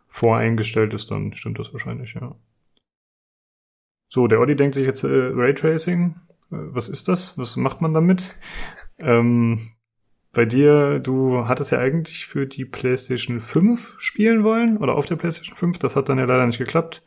voreingestellt 0.07 0.93
ist, 0.93 1.11
dann 1.11 1.33
stimmt 1.33 1.59
das 1.59 1.73
wahrscheinlich, 1.73 2.13
ja. 2.13 2.35
So, 4.09 4.27
der 4.27 4.39
Olli 4.39 4.55
denkt 4.55 4.75
sich 4.75 4.85
jetzt 4.85 5.03
äh, 5.03 5.07
Raytracing. 5.09 6.15
Äh, 6.51 6.57
was 6.73 6.89
ist 6.89 7.07
das? 7.07 7.37
Was 7.37 7.55
macht 7.57 7.81
man 7.81 7.93
damit? 7.93 8.35
Ähm, 9.01 9.71
bei 10.35 10.45
dir, 10.45 10.99
du 10.99 11.47
hattest 11.47 11.71
ja 11.71 11.79
eigentlich 11.79 12.27
für 12.27 12.45
die 12.45 12.65
PlayStation 12.65 13.41
5 13.41 13.95
spielen 13.97 14.43
wollen 14.43 14.77
oder 14.77 14.95
auf 14.95 15.05
der 15.05 15.15
PlayStation 15.15 15.55
5. 15.57 15.79
Das 15.79 15.95
hat 15.95 16.09
dann 16.09 16.19
ja 16.19 16.25
leider 16.25 16.45
nicht 16.45 16.57
geklappt. 16.57 17.01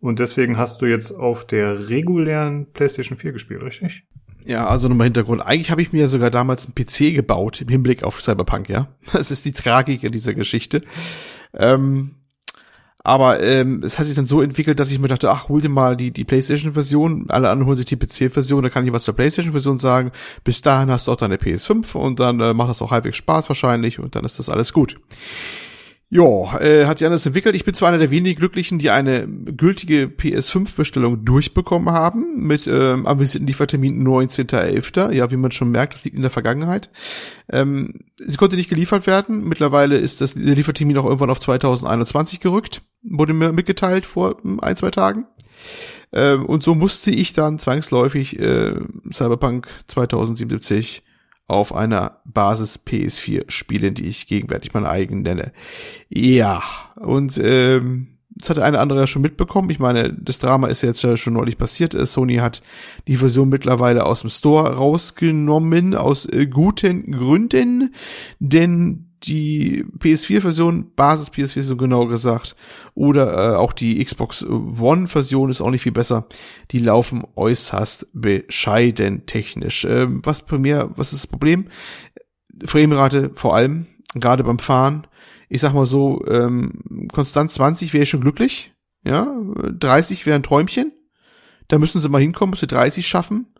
Und 0.00 0.18
deswegen 0.18 0.56
hast 0.56 0.80
du 0.80 0.86
jetzt 0.86 1.12
auf 1.12 1.46
der 1.46 1.88
regulären 1.88 2.66
PlayStation 2.72 3.18
4 3.18 3.32
gespielt, 3.32 3.62
richtig? 3.62 4.04
Ja, 4.44 4.66
also 4.66 4.88
nochmal 4.88 5.06
Hintergrund. 5.06 5.44
Eigentlich 5.44 5.70
habe 5.70 5.82
ich 5.82 5.92
mir 5.92 6.00
ja 6.00 6.06
sogar 6.08 6.30
damals 6.30 6.64
einen 6.66 6.74
PC 6.74 7.14
gebaut 7.14 7.60
im 7.60 7.68
Hinblick 7.68 8.02
auf 8.02 8.20
Cyberpunk, 8.20 8.68
ja. 8.68 8.88
Das 9.12 9.30
ist 9.30 9.44
die 9.44 9.52
Tragik 9.52 10.02
in 10.02 10.12
dieser 10.12 10.34
Geschichte. 10.34 10.82
Ähm, 11.54 12.16
aber 13.04 13.42
ähm, 13.42 13.82
es 13.82 13.98
hat 13.98 14.06
sich 14.06 14.14
dann 14.14 14.26
so 14.26 14.42
entwickelt, 14.42 14.78
dass 14.78 14.90
ich 14.90 14.98
mir 14.98 15.08
dachte, 15.08 15.30
ach, 15.30 15.48
hol 15.48 15.60
dir 15.60 15.68
mal 15.68 15.96
die, 15.96 16.12
die 16.12 16.24
PlayStation-Version, 16.24 17.26
alle 17.28 17.50
anderen 17.50 17.66
holen 17.66 17.76
sich 17.76 17.86
die 17.86 17.96
PC-Version, 17.96 18.62
da 18.62 18.68
kann 18.68 18.86
ich 18.86 18.92
was 18.92 19.04
zur 19.04 19.14
PlayStation-Version 19.14 19.78
sagen. 19.78 20.12
Bis 20.44 20.62
dahin 20.62 20.90
hast 20.90 21.06
du 21.06 21.12
auch 21.12 21.16
deine 21.16 21.36
PS5 21.36 21.96
und 21.96 22.20
dann 22.20 22.40
äh, 22.40 22.54
macht 22.54 22.70
das 22.70 22.82
auch 22.82 22.90
halbwegs 22.90 23.16
Spaß 23.16 23.48
wahrscheinlich 23.48 23.98
und 23.98 24.14
dann 24.14 24.24
ist 24.24 24.38
das 24.38 24.48
alles 24.48 24.72
gut. 24.72 24.98
Ja, 26.14 26.60
äh, 26.60 26.84
hat 26.84 26.98
sich 26.98 27.06
anders 27.06 27.24
entwickelt. 27.24 27.54
Ich 27.54 27.64
bin 27.64 27.72
zwar 27.72 27.88
einer 27.88 27.96
der 27.96 28.10
wenigen 28.10 28.38
Glücklichen, 28.38 28.78
die 28.78 28.90
eine 28.90 29.26
gültige 29.26 30.08
PS5-Bestellung 30.08 31.24
durchbekommen 31.24 31.94
haben, 31.94 32.46
mit 32.46 32.66
ähm, 32.66 33.06
anvisierten 33.06 33.46
Liefertermin 33.46 34.06
19.11. 34.06 35.10
Ja, 35.12 35.30
wie 35.30 35.38
man 35.38 35.52
schon 35.52 35.70
merkt, 35.70 35.94
das 35.94 36.04
liegt 36.04 36.14
in 36.14 36.20
der 36.20 36.30
Vergangenheit. 36.30 36.90
Ähm, 37.50 38.00
sie 38.18 38.36
konnte 38.36 38.56
nicht 38.56 38.68
geliefert 38.68 39.06
werden. 39.06 39.48
Mittlerweile 39.48 39.96
ist 39.96 40.20
das, 40.20 40.34
Liefertermin 40.34 40.98
auch 40.98 41.06
irgendwann 41.06 41.30
auf 41.30 41.40
2021 41.40 42.40
gerückt. 42.40 42.82
Wurde 43.02 43.32
mir 43.32 43.50
mitgeteilt 43.50 44.04
vor 44.04 44.36
ähm, 44.44 44.60
ein, 44.60 44.76
zwei 44.76 44.90
Tagen. 44.90 45.24
Ähm, 46.12 46.44
und 46.44 46.62
so 46.62 46.74
musste 46.74 47.10
ich 47.10 47.32
dann 47.32 47.58
zwangsläufig 47.58 48.38
äh, 48.38 48.74
Cyberpunk 49.10 49.66
2077 49.86 51.04
auf 51.52 51.74
einer 51.74 52.18
Basis 52.24 52.80
PS4 52.86 53.44
spielen, 53.48 53.94
die 53.94 54.06
ich 54.06 54.26
gegenwärtig 54.26 54.74
meine 54.74 54.88
eigen 54.88 55.22
nenne. 55.22 55.52
Ja, 56.08 56.62
und 56.96 57.38
ähm, 57.42 58.08
das 58.34 58.50
hat 58.50 58.56
der 58.56 58.64
eine 58.64 58.80
andere 58.80 59.00
ja 59.00 59.06
schon 59.06 59.22
mitbekommen. 59.22 59.70
Ich 59.70 59.78
meine, 59.78 60.12
das 60.12 60.38
Drama 60.38 60.68
ist 60.68 60.82
ja 60.82 60.88
jetzt 60.88 61.18
schon 61.18 61.34
neulich 61.34 61.58
passiert. 61.58 61.94
Äh, 61.94 62.06
Sony 62.06 62.36
hat 62.36 62.62
die 63.06 63.16
Version 63.16 63.48
mittlerweile 63.48 64.06
aus 64.06 64.22
dem 64.22 64.30
Store 64.30 64.74
rausgenommen, 64.74 65.94
aus 65.94 66.26
äh, 66.26 66.46
guten 66.46 67.12
Gründen, 67.12 67.94
denn 68.38 69.11
die 69.24 69.84
PS4-Version, 69.98 70.94
Basis-PS4-Version 70.94 71.78
genau 71.78 72.06
gesagt, 72.06 72.56
oder 72.94 73.54
äh, 73.54 73.56
auch 73.56 73.72
die 73.72 74.02
Xbox 74.04 74.44
One-Version 74.44 75.50
ist 75.50 75.60
auch 75.60 75.70
nicht 75.70 75.82
viel 75.82 75.92
besser. 75.92 76.26
Die 76.70 76.78
laufen 76.78 77.24
äußerst 77.36 78.08
bescheiden 78.12 79.26
technisch. 79.26 79.84
Ähm, 79.84 80.20
was 80.24 80.42
bei 80.42 80.58
mir, 80.58 80.90
was 80.96 81.12
ist 81.12 81.24
das 81.24 81.30
Problem? 81.30 81.68
Framerate 82.64 83.30
vor 83.34 83.54
allem, 83.54 83.86
gerade 84.14 84.44
beim 84.44 84.58
Fahren. 84.58 85.06
Ich 85.48 85.60
sag 85.60 85.74
mal 85.74 85.86
so, 85.86 86.24
ähm, 86.26 87.08
konstant 87.12 87.50
20 87.50 87.92
wäre 87.92 88.04
ich 88.04 88.10
schon 88.10 88.20
glücklich. 88.20 88.72
Ja, 89.04 89.34
30 89.78 90.26
wäre 90.26 90.36
ein 90.36 90.42
Träumchen. 90.42 90.92
Da 91.68 91.78
müssen 91.78 92.00
sie 92.00 92.08
mal 92.08 92.20
hinkommen, 92.20 92.52
bis 92.52 92.60
sie 92.60 92.66
30 92.66 93.06
schaffen. 93.06 93.51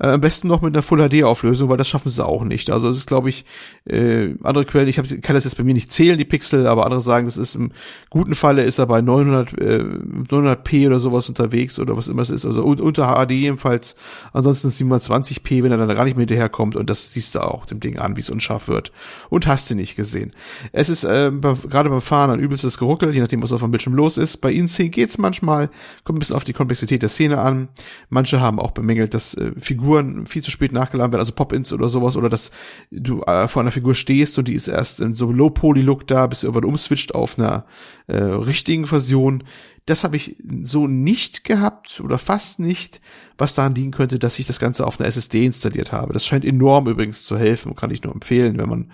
Äh, 0.00 0.08
am 0.08 0.20
besten 0.20 0.48
noch 0.48 0.62
mit 0.62 0.74
einer 0.74 0.82
Full 0.82 1.06
HD 1.08 1.22
Auflösung, 1.24 1.68
weil 1.68 1.76
das 1.76 1.88
schaffen 1.88 2.10
sie 2.10 2.24
auch 2.24 2.42
nicht. 2.44 2.70
Also 2.70 2.88
es 2.88 2.96
ist, 2.96 3.06
glaube 3.06 3.28
ich, 3.28 3.44
äh, 3.84 4.34
andere 4.42 4.64
Quellen. 4.64 4.88
Ich 4.88 4.98
hab, 4.98 5.06
kann 5.22 5.34
das 5.34 5.44
jetzt 5.44 5.56
bei 5.56 5.64
mir 5.64 5.74
nicht 5.74 5.92
zählen, 5.92 6.18
die 6.18 6.24
Pixel, 6.24 6.66
aber 6.66 6.84
andere 6.84 7.00
sagen, 7.00 7.26
das 7.26 7.36
ist 7.36 7.54
im 7.54 7.72
guten 8.08 8.34
Falle 8.34 8.62
ist 8.62 8.78
er 8.78 8.86
bei 8.86 9.02
900 9.02 9.52
äh, 9.60 9.84
900p 10.28 10.86
oder 10.86 11.00
sowas 11.00 11.28
unterwegs 11.28 11.78
oder 11.78 11.96
was 11.96 12.08
immer 12.08 12.22
es 12.22 12.30
ist. 12.30 12.46
Also 12.46 12.64
un 12.64 12.80
unter 12.80 13.14
HD 13.14 13.32
jedenfalls. 13.32 13.94
Ansonsten 14.32 14.68
720p, 14.68 15.62
wenn 15.62 15.72
er 15.72 15.78
dann 15.78 15.88
gar 15.88 16.04
nicht 16.04 16.16
mehr 16.16 16.22
hinterherkommt. 16.22 16.76
Und 16.76 16.88
das 16.88 17.12
siehst 17.12 17.34
du 17.34 17.40
auch 17.40 17.66
dem 17.66 17.80
Ding 17.80 17.98
an, 17.98 18.16
wie 18.16 18.22
es 18.22 18.30
unscharf 18.30 18.68
wird. 18.68 18.92
Und 19.28 19.46
hast 19.46 19.70
du 19.70 19.74
nicht 19.74 19.96
gesehen. 19.96 20.32
Es 20.72 20.88
ist 20.88 21.04
äh, 21.04 21.30
bei, 21.30 21.52
gerade 21.68 21.90
beim 21.90 22.00
Fahren 22.00 22.30
ein 22.30 22.40
übelstes 22.40 22.78
Geruckel, 22.78 23.12
je 23.14 23.20
nachdem, 23.20 23.42
was 23.42 23.52
auf 23.52 23.60
dem 23.60 23.70
Bildschirm 23.70 23.94
los 23.94 24.16
ist. 24.16 24.38
Bei 24.38 24.50
InSync 24.50 24.92
geht's 24.92 25.18
manchmal, 25.18 25.68
kommt 26.04 26.16
ein 26.16 26.20
bisschen 26.20 26.36
auf 26.36 26.44
die 26.44 26.52
Komplexität 26.52 27.02
der 27.02 27.08
Szene 27.10 27.38
an. 27.38 27.68
Manche 28.08 28.40
haben 28.40 28.58
auch 28.58 28.70
bemängelt, 28.70 29.12
dass 29.12 29.34
äh, 29.34 29.52
Figuren 29.58 29.89
Figuren 29.90 30.26
viel 30.26 30.42
zu 30.42 30.50
spät 30.50 30.72
nachgeladen 30.72 31.12
werden, 31.12 31.20
also 31.20 31.32
Pop-ins 31.32 31.72
oder 31.72 31.88
sowas, 31.88 32.16
oder 32.16 32.28
dass 32.28 32.50
du 32.90 33.22
äh, 33.22 33.48
vor 33.48 33.62
einer 33.62 33.72
Figur 33.72 33.94
stehst 33.94 34.38
und 34.38 34.46
die 34.46 34.54
ist 34.54 34.68
erst 34.68 35.00
in 35.00 35.14
so 35.14 35.32
Low-Poly-Look 35.32 36.06
da, 36.06 36.26
bis 36.26 36.42
irgendwann 36.44 36.64
umswitcht 36.64 37.14
auf 37.14 37.38
einer 37.38 37.64
äh, 38.06 38.16
richtigen 38.16 38.86
Version. 38.86 39.42
Das 39.86 40.04
habe 40.04 40.16
ich 40.16 40.36
so 40.62 40.86
nicht 40.86 41.42
gehabt 41.42 42.00
oder 42.04 42.18
fast 42.18 42.60
nicht, 42.60 43.00
was 43.36 43.56
daran 43.56 43.74
liegen 43.74 43.90
könnte, 43.90 44.18
dass 44.20 44.38
ich 44.38 44.46
das 44.46 44.60
Ganze 44.60 44.86
auf 44.86 45.00
einer 45.00 45.08
SSD 45.08 45.44
installiert 45.44 45.90
habe. 45.90 46.12
Das 46.12 46.24
scheint 46.24 46.44
enorm 46.44 46.86
übrigens 46.86 47.24
zu 47.24 47.36
helfen, 47.36 47.74
kann 47.74 47.90
ich 47.90 48.02
nur 48.02 48.14
empfehlen, 48.14 48.58
wenn 48.58 48.68
man 48.68 48.92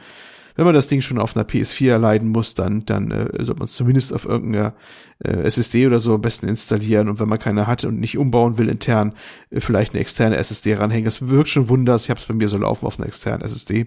wenn 0.57 0.65
man 0.65 0.75
das 0.75 0.89
Ding 0.89 1.01
schon 1.03 1.19
auf 1.19 1.37
einer 1.37 1.47
PS4 1.47 1.99
leiden 1.99 2.31
muss, 2.31 2.55
dann, 2.55 2.85
dann 2.85 3.11
äh, 3.11 3.29
sollte 3.45 3.59
man 3.59 3.65
es 3.65 3.75
zumindest 3.75 4.13
auf 4.13 4.25
irgendeiner 4.25 4.75
äh, 5.23 5.43
SSD 5.43 5.87
oder 5.87 6.01
so 6.01 6.15
am 6.15 6.21
besten 6.21 6.49
installieren 6.49 7.09
und 7.09 7.21
wenn 7.21 7.29
man 7.29 7.39
keine 7.39 7.67
hat 7.67 7.85
und 7.85 8.01
nicht 8.01 8.19
umbauen 8.19 8.59
will 8.59 8.69
intern, 8.69 9.13
äh, 9.51 9.61
vielleicht 9.61 9.93
eine 9.93 10.01
externe 10.01 10.37
SSD 10.37 10.75
ranhängen. 10.75 11.05
Das 11.05 11.29
wirkt 11.29 11.49
schon 11.49 11.69
Wunders. 11.69 12.05
Ich 12.05 12.11
habe 12.11 12.21
es 12.21 12.27
bei 12.27 12.35
mir 12.35 12.49
so 12.49 12.57
laufen 12.57 12.87
auf 12.87 12.99
einer 12.99 13.07
externen 13.07 13.43
SSD 13.43 13.87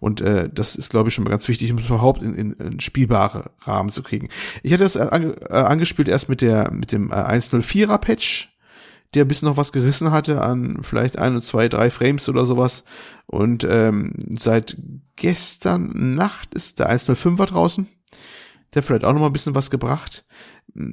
und 0.00 0.20
äh, 0.20 0.48
das 0.52 0.76
ist, 0.76 0.90
glaube 0.90 1.08
ich, 1.08 1.14
schon 1.14 1.24
mal 1.24 1.30
ganz 1.30 1.48
wichtig, 1.48 1.70
um 1.72 1.78
es 1.78 1.86
überhaupt 1.86 2.22
in, 2.22 2.34
in, 2.34 2.52
in 2.52 2.80
spielbare 2.80 3.50
Rahmen 3.62 3.90
zu 3.90 4.02
kriegen. 4.02 4.28
Ich 4.62 4.72
hatte 4.72 4.84
das 4.84 4.96
äh, 4.96 5.08
ange, 5.10 5.34
äh, 5.48 5.54
angespielt 5.54 6.08
erst 6.08 6.28
mit 6.28 6.40
der 6.40 6.70
mit 6.70 6.92
dem 6.92 7.10
äh, 7.10 7.14
104er 7.14 7.98
Patch 7.98 8.55
der 9.14 9.24
bis 9.24 9.42
noch 9.42 9.56
was 9.56 9.72
gerissen 9.72 10.10
hatte 10.10 10.42
an 10.42 10.78
vielleicht 10.82 11.18
ein, 11.18 11.40
zwei, 11.40 11.68
drei 11.68 11.90
Frames 11.90 12.28
oder 12.28 12.46
sowas. 12.46 12.84
Und 13.26 13.66
ähm, 13.68 14.12
seit 14.38 14.76
gestern 15.16 16.14
Nacht 16.14 16.54
ist 16.54 16.78
der 16.78 16.90
105er 16.90 17.46
draußen. 17.46 17.88
Der 18.74 18.82
vielleicht 18.82 19.04
auch 19.04 19.12
noch 19.12 19.20
mal 19.20 19.26
ein 19.26 19.32
bisschen 19.32 19.54
was 19.54 19.70
gebracht. 19.70 20.24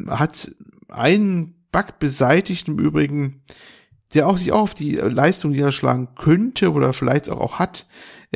Hat 0.08 0.52
einen 0.88 1.68
Bug 1.72 2.00
beseitigt 2.00 2.68
im 2.68 2.80
Übrigen, 2.80 3.42
der 4.14 4.28
auch 4.28 4.38
sich 4.38 4.52
auch 4.52 4.62
auf 4.62 4.74
die 4.74 4.96
Leistung 4.96 5.52
niederschlagen 5.52 6.16
könnte 6.16 6.72
oder 6.72 6.94
vielleicht 6.94 7.30
auch, 7.30 7.40
auch 7.40 7.60
hat. 7.60 7.88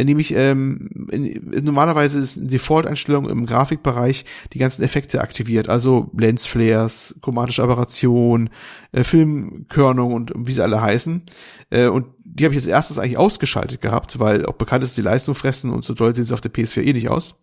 Nämlich 0.03 0.33
ähm, 0.33 1.07
in, 1.11 1.63
normalerweise 1.63 2.19
ist 2.19 2.37
eine 2.37 2.47
Default-Einstellung 2.47 3.29
im 3.29 3.45
Grafikbereich 3.45 4.25
die 4.53 4.59
ganzen 4.59 4.83
Effekte 4.83 5.21
aktiviert, 5.21 5.69
also 5.69 6.11
Lensflares, 6.17 7.15
chromatische 7.21 7.63
Aberration, 7.63 8.49
äh, 8.91 9.03
Filmkörnung 9.03 10.13
und 10.13 10.33
wie 10.35 10.53
sie 10.53 10.63
alle 10.63 10.81
heißen. 10.81 11.23
Äh, 11.69 11.87
und 11.87 12.05
die 12.23 12.45
habe 12.45 12.53
ich 12.53 12.61
jetzt 12.61 12.69
erstes 12.69 12.99
eigentlich 12.99 13.17
ausgeschaltet 13.17 13.81
gehabt, 13.81 14.19
weil 14.19 14.45
auch 14.45 14.53
bekannt 14.53 14.83
ist, 14.83 14.95
die 14.95 15.01
Leistung 15.01 15.33
fressen 15.33 15.71
und 15.71 15.83
so 15.83 15.93
doll 15.93 16.13
sehen 16.13 16.23
sie 16.23 16.33
auf 16.33 16.41
der 16.41 16.53
PS4 16.53 16.83
eh 16.83 16.93
nicht 16.93 17.09
aus. 17.09 17.35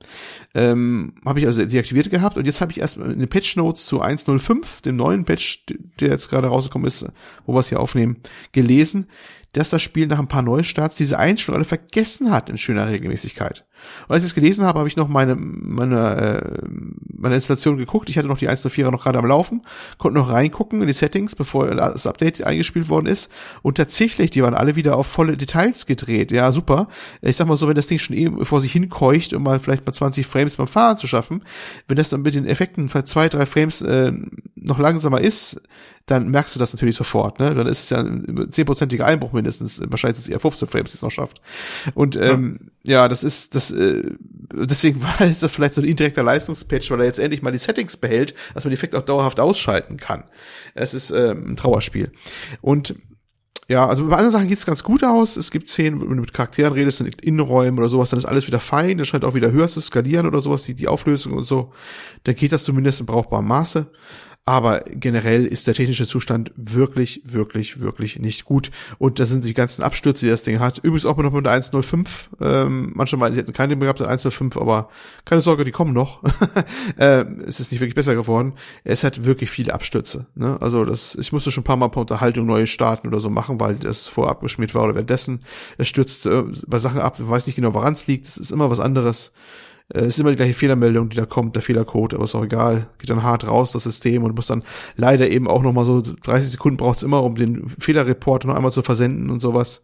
Ähm, 0.54 1.14
habe 1.24 1.40
ich 1.40 1.46
also 1.46 1.64
deaktiviert 1.64 2.10
gehabt 2.10 2.36
und 2.36 2.44
jetzt 2.44 2.60
habe 2.60 2.70
ich 2.70 2.78
erst 2.78 2.98
in 2.98 3.18
den 3.18 3.28
Patch 3.28 3.56
Notes 3.56 3.86
zu 3.86 4.02
1.05, 4.02 4.82
dem 4.82 4.96
neuen 4.96 5.24
Patch, 5.24 5.64
der 5.98 6.10
jetzt 6.10 6.30
gerade 6.30 6.46
rausgekommen 6.46 6.86
ist, 6.86 7.04
wo 7.44 7.54
wir 7.54 7.60
es 7.60 7.70
hier 7.70 7.80
aufnehmen, 7.80 8.18
gelesen, 8.52 9.08
dass 9.54 9.70
das 9.70 9.82
Spiel 9.82 10.06
nach 10.06 10.18
ein 10.18 10.28
paar 10.28 10.42
Neustarts 10.42 10.96
diese 10.96 11.18
Einstellungen 11.18 11.62
alle 11.62 11.68
vergessen 11.68 12.30
hat 12.30 12.50
in 12.50 12.58
schöner 12.58 12.88
Regelmäßigkeit. 12.88 13.64
Und 14.08 14.14
als 14.14 14.22
ich 14.22 14.30
es 14.30 14.34
gelesen 14.34 14.64
habe, 14.64 14.78
habe 14.78 14.88
ich 14.88 14.96
noch 14.96 15.08
meine, 15.08 15.36
meine, 15.36 16.16
äh, 16.16 16.68
meine 17.16 17.34
Installation 17.34 17.76
geguckt. 17.76 18.08
Ich 18.10 18.18
hatte 18.18 18.28
noch 18.28 18.38
die 18.38 18.48
1.04er 18.48 18.90
noch 18.90 19.02
gerade 19.02 19.18
am 19.18 19.26
Laufen, 19.26 19.62
konnte 19.98 20.18
noch 20.18 20.30
reingucken 20.30 20.80
in 20.80 20.86
die 20.86 20.92
Settings, 20.92 21.34
bevor 21.34 21.74
das 21.74 22.06
Update 22.06 22.44
eingespielt 22.44 22.88
worden 22.88 23.06
ist. 23.06 23.30
Und 23.62 23.76
tatsächlich, 23.76 24.30
die 24.30 24.42
waren 24.42 24.54
alle 24.54 24.76
wieder 24.76 24.96
auf 24.96 25.06
volle 25.06 25.36
Details 25.36 25.86
gedreht. 25.86 26.32
Ja, 26.32 26.52
super. 26.52 26.88
Ich 27.22 27.36
sag 27.36 27.46
mal 27.46 27.56
so, 27.56 27.68
wenn 27.68 27.74
das 27.74 27.86
Ding 27.86 27.98
schon 27.98 28.16
eben 28.16 28.44
vor 28.44 28.60
sich 28.60 28.72
hinkeucht, 28.72 29.32
um 29.32 29.42
mal 29.42 29.60
vielleicht 29.60 29.86
mal 29.86 29.92
20 29.92 30.26
Frames 30.26 30.56
beim 30.56 30.66
Fahren 30.66 30.96
zu 30.96 31.06
schaffen, 31.06 31.42
wenn 31.88 31.96
das 31.96 32.10
dann 32.10 32.22
mit 32.22 32.34
den 32.34 32.46
Effekten 32.46 32.88
für 32.88 33.04
zwei, 33.04 33.28
drei 33.28 33.46
Frames 33.46 33.82
äh, 33.82 34.12
noch 34.56 34.78
langsamer 34.78 35.20
ist, 35.20 35.60
dann 36.06 36.28
merkst 36.28 36.54
du 36.54 36.58
das 36.58 36.72
natürlich 36.72 36.96
sofort. 36.96 37.38
Ne? 37.38 37.54
Dann 37.54 37.66
ist 37.66 37.84
es 37.84 37.90
ja 37.90 37.98
ein 37.98 38.48
zehnprozentiger 38.50 39.06
Einbruch 39.06 39.32
mindestens. 39.32 39.80
Wahrscheinlich 39.86 40.18
ist 40.18 40.24
es 40.24 40.30
eher 40.30 40.40
15 40.40 40.68
Frames, 40.68 40.90
die 40.90 40.96
es 40.96 41.02
noch 41.02 41.10
schafft. 41.10 41.40
Und 41.94 42.16
ähm, 42.16 42.58
ja. 42.60 42.70
Ja, 42.86 43.08
das 43.08 43.24
ist, 43.24 43.54
das, 43.54 43.70
äh, 43.70 44.02
deswegen 44.52 45.02
war 45.02 45.20
es 45.22 45.40
das 45.40 45.50
vielleicht 45.50 45.74
so 45.74 45.80
ein 45.80 45.88
indirekter 45.88 46.22
Leistungspatch, 46.22 46.90
weil 46.90 47.00
er 47.00 47.06
jetzt 47.06 47.18
endlich 47.18 47.42
mal 47.42 47.50
die 47.50 47.58
Settings 47.58 47.96
behält, 47.96 48.34
dass 48.52 48.64
man 48.64 48.70
die 48.70 48.74
Effekte 48.74 48.98
auch 48.98 49.02
dauerhaft 49.02 49.40
ausschalten 49.40 49.96
kann. 49.96 50.24
Es 50.74 50.94
ist 50.94 51.10
ähm, 51.10 51.52
ein 51.52 51.56
Trauerspiel. 51.56 52.12
Und 52.60 52.94
ja, 53.66 53.88
also 53.88 54.06
bei 54.06 54.16
anderen 54.16 54.32
Sachen 54.32 54.48
geht's 54.48 54.66
ganz 54.66 54.84
gut 54.84 55.02
aus. 55.02 55.36
Es 55.36 55.50
gibt 55.50 55.70
Szenen, 55.70 55.98
wenn 56.00 56.08
du 56.08 56.16
mit 56.16 56.34
Charakteren 56.34 56.74
redest, 56.74 57.00
in 57.00 57.06
Innenräumen 57.06 57.78
oder 57.78 57.88
sowas, 57.88 58.10
dann 58.10 58.18
ist 58.18 58.26
alles 58.26 58.46
wieder 58.46 58.60
fein. 58.60 58.98
Das 58.98 59.08
scheint 59.08 59.24
auch 59.24 59.32
wieder 59.32 59.50
höher 59.50 59.68
zu 59.68 59.80
skalieren 59.80 60.26
oder 60.26 60.42
sowas, 60.42 60.64
die, 60.64 60.74
die 60.74 60.88
Auflösung 60.88 61.32
und 61.32 61.44
so. 61.44 61.72
Dann 62.24 62.34
geht 62.34 62.52
das 62.52 62.64
zumindest 62.64 63.00
in 63.00 63.06
brauchbarem 63.06 63.46
Maße. 63.46 63.90
Aber 64.46 64.80
generell 64.80 65.46
ist 65.46 65.66
der 65.66 65.72
technische 65.72 66.06
Zustand 66.06 66.52
wirklich, 66.54 67.22
wirklich, 67.24 67.80
wirklich 67.80 68.18
nicht 68.18 68.44
gut. 68.44 68.70
Und 68.98 69.18
da 69.18 69.24
sind 69.24 69.42
die 69.42 69.54
ganzen 69.54 69.82
Abstürze, 69.82 70.26
die 70.26 70.30
das 70.30 70.42
Ding 70.42 70.60
hat. 70.60 70.78
Übrigens 70.78 71.06
auch 71.06 71.16
noch 71.16 71.32
mit 71.32 71.46
der 71.46 71.58
1.05. 71.58 72.06
Ähm, 72.42 72.92
manche 72.94 73.16
meinen, 73.16 73.32
die 73.32 73.40
hätten 73.40 73.54
keine 73.54 73.74
mehr 73.74 73.86
gehabt, 73.86 74.00
der 74.00 74.10
1.05, 74.10 74.60
aber 74.60 74.90
keine 75.24 75.40
Sorge, 75.40 75.64
die 75.64 75.70
kommen 75.70 75.94
noch. 75.94 76.22
ähm, 76.98 77.42
es 77.46 77.58
ist 77.58 77.72
nicht 77.72 77.80
wirklich 77.80 77.94
besser 77.94 78.14
geworden. 78.14 78.52
Es 78.84 79.02
hat 79.02 79.24
wirklich 79.24 79.48
viele 79.48 79.72
Abstürze. 79.72 80.26
Ne? 80.34 80.60
Also 80.60 80.84
das, 80.84 81.14
ich 81.14 81.32
musste 81.32 81.50
schon 81.50 81.62
ein 81.62 81.64
paar 81.64 81.76
Mal 81.76 81.88
per 81.88 82.02
Unterhaltung 82.02 82.44
neue 82.44 82.66
starten 82.66 83.08
oder 83.08 83.20
so 83.20 83.30
machen, 83.30 83.58
weil 83.60 83.76
das 83.76 84.08
vorher 84.08 84.30
abgeschmiert 84.30 84.74
war 84.74 84.84
oder 84.84 84.94
währenddessen. 84.94 85.40
Es 85.78 85.88
stürzt 85.88 86.26
äh, 86.26 86.42
bei 86.66 86.78
Sachen 86.78 87.00
ab, 87.00 87.16
ich 87.18 87.26
weiß 87.26 87.46
nicht 87.46 87.56
genau, 87.56 87.72
woran 87.72 87.94
es 87.94 88.06
liegt. 88.06 88.26
Es 88.26 88.36
ist 88.36 88.50
immer 88.50 88.68
was 88.68 88.80
anderes. 88.80 89.32
Äh, 89.92 90.00
es 90.00 90.14
ist 90.14 90.20
immer 90.20 90.30
die 90.30 90.36
gleiche 90.36 90.54
Fehlermeldung, 90.54 91.08
die 91.08 91.16
da 91.16 91.26
kommt, 91.26 91.56
der 91.56 91.62
Fehlercode, 91.62 92.14
aber 92.14 92.24
ist 92.24 92.34
auch 92.34 92.44
egal. 92.44 92.88
Geht 92.98 93.10
dann 93.10 93.22
hart 93.22 93.46
raus, 93.46 93.72
das 93.72 93.84
System, 93.84 94.24
und 94.24 94.34
muss 94.34 94.46
dann 94.46 94.62
leider 94.96 95.28
eben 95.28 95.48
auch 95.48 95.62
nochmal 95.62 95.84
so 95.84 96.00
30 96.00 96.52
Sekunden 96.52 96.76
braucht's 96.76 97.02
immer, 97.02 97.22
um 97.22 97.34
den 97.34 97.68
Fehlerreport 97.68 98.44
noch 98.44 98.54
einmal 98.54 98.72
zu 98.72 98.82
versenden 98.82 99.30
und 99.30 99.40
sowas. 99.40 99.82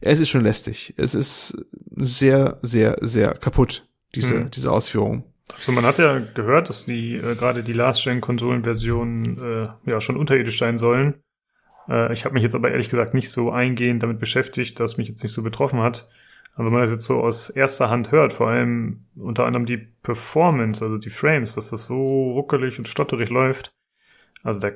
Es 0.00 0.20
ist 0.20 0.28
schon 0.28 0.42
lästig. 0.42 0.94
Es 0.96 1.14
ist 1.14 1.56
sehr, 1.96 2.58
sehr, 2.62 2.98
sehr 3.00 3.34
kaputt, 3.34 3.86
diese, 4.14 4.36
hm. 4.36 4.50
diese 4.50 4.70
Ausführung. 4.72 5.24
Also 5.52 5.72
man 5.72 5.84
hat 5.84 5.98
ja 5.98 6.18
gehört, 6.18 6.70
dass 6.70 6.86
die 6.86 7.16
äh, 7.16 7.34
gerade 7.34 7.62
die 7.62 7.74
Last-Gen-Konsolen-Versionen 7.74 9.38
äh, 9.84 9.90
ja 9.90 10.00
schon 10.00 10.16
unterirdisch 10.16 10.58
sein 10.58 10.78
sollen. 10.78 11.22
Äh, 11.88 12.12
ich 12.12 12.24
habe 12.24 12.34
mich 12.34 12.42
jetzt 12.42 12.54
aber 12.54 12.70
ehrlich 12.70 12.88
gesagt 12.88 13.14
nicht 13.14 13.30
so 13.30 13.50
eingehend 13.50 14.02
damit 14.02 14.18
beschäftigt, 14.18 14.80
dass 14.80 14.96
mich 14.96 15.08
jetzt 15.08 15.22
nicht 15.22 15.32
so 15.32 15.42
betroffen 15.42 15.80
hat. 15.80 16.08
Aber 16.54 16.66
wenn 16.66 16.72
man 16.72 16.82
das 16.82 16.92
jetzt 16.92 17.06
so 17.06 17.20
aus 17.20 17.50
erster 17.50 17.90
Hand 17.90 18.12
hört, 18.12 18.32
vor 18.32 18.48
allem 18.48 19.06
unter 19.16 19.44
anderem 19.44 19.66
die 19.66 19.76
Performance, 19.76 20.84
also 20.84 20.98
die 20.98 21.10
Frames, 21.10 21.54
dass 21.54 21.70
das 21.70 21.86
so 21.86 22.32
ruckelig 22.32 22.78
und 22.78 22.86
stotterig 22.86 23.30
läuft, 23.30 23.74
also 24.42 24.60
da 24.60 24.70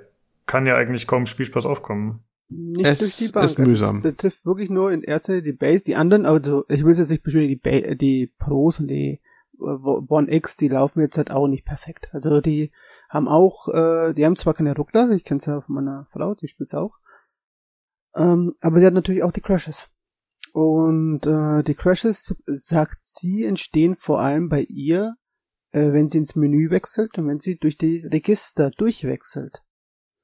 kann 0.46 0.66
ja 0.66 0.76
eigentlich 0.76 1.06
kaum 1.06 1.26
Spielspaß 1.26 1.66
aufkommen. 1.66 2.24
Nicht 2.48 2.86
es 2.86 2.98
durch 2.98 3.16
die 3.18 3.32
Bank. 3.32 3.44
Ist 3.44 3.58
mühsam. 3.58 3.96
Also 3.96 3.96
es 3.98 4.02
betrifft 4.02 4.46
wirklich 4.46 4.70
nur 4.70 4.90
in 4.90 5.02
erster 5.02 5.34
Linie 5.34 5.52
die 5.52 5.58
Base. 5.58 5.84
Die 5.84 5.94
anderen, 5.94 6.26
also 6.26 6.64
ich 6.68 6.84
will 6.84 6.96
jetzt 6.96 7.10
nicht 7.10 7.22
beschuldigen, 7.22 7.60
die, 7.62 7.80
ba 7.80 7.94
die 7.94 8.32
Pros 8.38 8.80
und 8.80 8.88
die 8.88 9.20
äh, 9.60 9.64
One 9.64 10.32
X, 10.32 10.56
die 10.56 10.68
laufen 10.68 11.00
jetzt 11.00 11.18
halt 11.18 11.30
auch 11.30 11.46
nicht 11.46 11.64
perfekt. 11.64 12.08
Also 12.12 12.40
die 12.40 12.72
haben 13.08 13.28
auch, 13.28 13.68
äh, 13.68 14.14
die 14.14 14.24
haben 14.24 14.36
zwar 14.36 14.54
keine 14.54 14.74
Ruckler, 14.74 15.10
ich 15.10 15.24
kenne 15.24 15.38
es 15.38 15.46
ja 15.46 15.60
von 15.60 15.74
meiner 15.74 16.08
Frau, 16.12 16.34
die 16.34 16.48
spielt's 16.48 16.74
auch, 16.74 16.96
ähm, 18.14 18.54
aber 18.60 18.80
sie 18.80 18.86
hat 18.86 18.94
natürlich 18.94 19.22
auch 19.22 19.32
die 19.32 19.40
Crashes. 19.40 19.90
Und 20.58 21.24
äh, 21.24 21.62
die 21.62 21.76
Crashes, 21.76 22.34
sagt 22.46 22.98
sie, 23.04 23.44
entstehen 23.44 23.94
vor 23.94 24.18
allem 24.18 24.48
bei 24.48 24.62
ihr, 24.62 25.14
äh, 25.70 25.92
wenn 25.92 26.08
sie 26.08 26.18
ins 26.18 26.34
Menü 26.34 26.70
wechselt 26.70 27.16
und 27.16 27.28
wenn 27.28 27.38
sie 27.38 27.58
durch 27.58 27.76
die 27.76 28.04
Register 28.04 28.72
durchwechselt. 28.72 29.62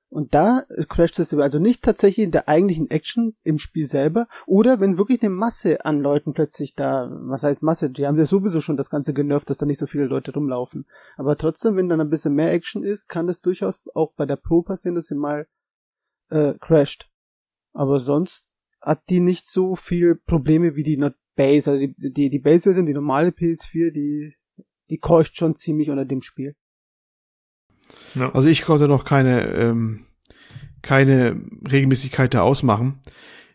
Und 0.09 0.35
da 0.35 0.65
crasht 0.89 1.21
es 1.21 1.33
also 1.35 1.61
nicht 1.61 1.85
tatsächlich 1.85 2.25
in 2.25 2.33
der 2.33 2.49
eigentlichen 2.49 2.91
Action 2.91 3.37
im 3.45 3.59
Spiel 3.59 3.85
selber 3.85 4.27
oder 4.45 4.81
wenn 4.81 4.99
wirklich 4.99 5.23
eine 5.23 5.31
Masse 5.31 5.85
an 5.85 6.01
Leuten 6.01 6.33
plötzlich 6.33 6.75
da, 6.75 7.09
was 7.13 7.45
heißt 7.45 7.63
Masse, 7.63 7.91
die 7.91 8.05
haben 8.05 8.19
ja 8.19 8.25
sowieso 8.25 8.61
schon 8.61 8.77
das 8.77 8.91
Ganze 8.91 9.15
genervt, 9.15 9.49
dass 9.51 9.59
da 9.59 9.67
nicht 9.67 9.79
so 9.79 9.87
viele 9.87 10.07
Leute 10.07 10.33
rumlaufen. 10.33 10.89
Aber 11.17 11.37
trotzdem, 11.37 11.77
wenn 11.77 11.89
dann 11.89 12.01
ein 12.01 12.11
bisschen 12.11 12.35
mehr 12.35 12.53
Action 12.53 12.83
ist, 12.83 13.09
kann 13.09 13.29
das 13.29 13.41
durchaus 13.41 13.81
auch 13.95 14.15
bei 14.15 14.27
der 14.27 14.35
Pro 14.35 14.63
passieren, 14.63 14.97
dass 14.97 15.07
sie 15.07 15.15
mal 15.15 15.47
äh, 16.31 16.55
crasht. 16.59 17.09
Aber 17.73 18.01
sonst 18.01 18.57
hat 18.85 19.09
die 19.09 19.21
nicht 19.21 19.47
so 19.47 19.77
viel 19.77 20.15
Probleme 20.15 20.77
wie 20.77 20.83
die 20.83 21.03
Base. 21.37 21.71
Also 21.71 21.87
die, 21.87 22.13
die, 22.13 22.31
die 22.31 22.39
Base-Version, 22.39 22.87
die 22.87 22.95
normale 22.95 23.31
PS4, 23.31 23.91
die, 23.91 24.35
die 24.91 24.99
keucht 24.99 25.37
schon 25.37 25.57
ziemlich 25.57 25.91
unter 25.91 26.05
dem 26.05 26.23
Spiel. 26.23 26.55
Ja. 28.15 28.33
Also 28.33 28.49
ich 28.49 28.63
konnte 28.63 28.89
noch 28.89 29.05
keine, 29.05 29.51
ähm, 29.53 30.07
keine 30.83 31.41
Regelmäßigkeit 31.71 32.35
da 32.35 32.43
ausmachen. 32.43 33.01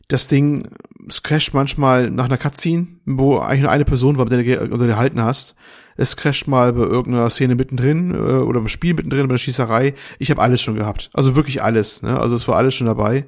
Das 0.08 0.28
Ding, 0.28 0.68
es 1.08 1.22
crasht 1.22 1.54
manchmal 1.54 2.10
nach 2.10 2.26
einer 2.26 2.38
Cutscene, 2.38 2.88
wo 3.06 3.38
eigentlich 3.38 3.62
nur 3.62 3.72
eine 3.72 3.86
Person 3.86 4.18
war, 4.18 4.26
mit 4.26 4.32
der 4.32 4.68
du 4.68 4.78
gehalten 4.78 5.22
hast. 5.22 5.56
Es 5.98 6.18
crasht 6.18 6.48
mal 6.48 6.74
bei 6.74 6.82
irgendeiner 6.84 7.30
Szene 7.30 7.56
mittendrin 7.56 8.14
äh, 8.14 8.18
oder 8.18 8.60
beim 8.60 8.68
Spiel 8.68 8.94
mittendrin, 8.94 9.28
bei 9.28 9.34
der 9.34 9.38
Schießerei. 9.38 9.94
Ich 10.18 10.32
habe 10.32 10.42
alles 10.42 10.62
schon 10.62 10.76
gehabt. 10.76 11.10
Also 11.14 11.36
wirklich 11.36 11.62
alles. 11.62 12.02
Ne? 12.02 12.20
Also 12.20 12.36
es 12.36 12.48
war 12.48 12.56
alles 12.56 12.74
schon 12.74 12.88
dabei. 12.88 13.26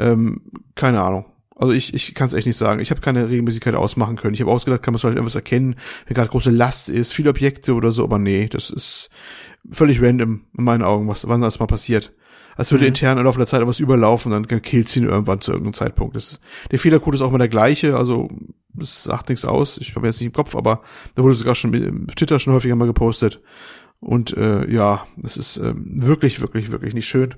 Ähm, 0.00 0.42
keine 0.74 1.00
Ahnung. 1.02 1.26
Also 1.54 1.74
ich, 1.74 1.92
ich 1.92 2.14
kann 2.14 2.26
es 2.26 2.32
echt 2.34 2.46
nicht 2.46 2.56
sagen. 2.56 2.80
Ich 2.80 2.90
habe 2.90 3.02
keine 3.02 3.28
Regelmäßigkeit 3.28 3.74
ausmachen 3.74 4.16
können. 4.16 4.32
Ich 4.32 4.40
habe 4.40 4.50
ausgedacht, 4.50 4.82
kann 4.82 4.94
man 4.94 4.98
vielleicht 4.98 5.16
irgendwas 5.16 5.34
erkennen, 5.36 5.76
wenn 6.06 6.14
gerade 6.14 6.30
große 6.30 6.50
Last 6.50 6.88
ist, 6.88 7.12
viele 7.12 7.30
Objekte 7.30 7.74
oder 7.74 7.92
so, 7.92 8.02
aber 8.02 8.18
nee, 8.18 8.48
das 8.48 8.70
ist 8.70 9.10
völlig 9.70 10.00
random 10.00 10.40
in 10.56 10.64
meinen 10.64 10.82
Augen, 10.82 11.06
was 11.06 11.28
wann 11.28 11.42
das 11.42 11.60
mal 11.60 11.66
passiert. 11.66 12.12
Als 12.56 12.72
würde 12.72 12.84
Mhm. 12.84 12.88
intern 12.88 13.18
im 13.18 13.24
Laufe 13.24 13.38
der 13.38 13.46
Zeit 13.46 13.60
etwas 13.60 13.78
überlaufen, 13.78 14.32
dann 14.32 14.46
killt 14.62 14.88
sie 14.88 15.00
ihn 15.00 15.06
irgendwann 15.06 15.40
zu 15.42 15.52
irgendeinem 15.52 15.74
Zeitpunkt. 15.74 16.16
Das 16.16 16.32
ist, 16.32 16.40
der 16.70 16.78
Fehlercode 16.78 17.14
ist 17.14 17.20
auch 17.20 17.28
immer 17.28 17.38
der 17.38 17.48
gleiche, 17.48 17.94
also 17.96 18.28
es 18.78 19.04
sagt 19.04 19.28
nichts 19.28 19.44
aus. 19.44 19.76
Ich 19.78 19.94
habe 19.96 20.06
jetzt 20.06 20.20
nicht 20.20 20.28
im 20.28 20.32
Kopf, 20.32 20.56
aber 20.56 20.80
da 21.14 21.22
wurde 21.22 21.34
sogar 21.34 21.54
schon 21.54 21.74
im 21.74 22.06
Twitter 22.08 22.38
schon 22.38 22.54
häufiger 22.54 22.74
mal 22.74 22.86
gepostet. 22.86 23.40
Und 24.00 24.34
äh, 24.36 24.70
ja, 24.70 25.06
das 25.18 25.36
ist 25.36 25.58
ähm, 25.58 25.84
wirklich, 25.86 26.40
wirklich, 26.40 26.70
wirklich 26.70 26.94
nicht 26.94 27.06
schön. 27.06 27.34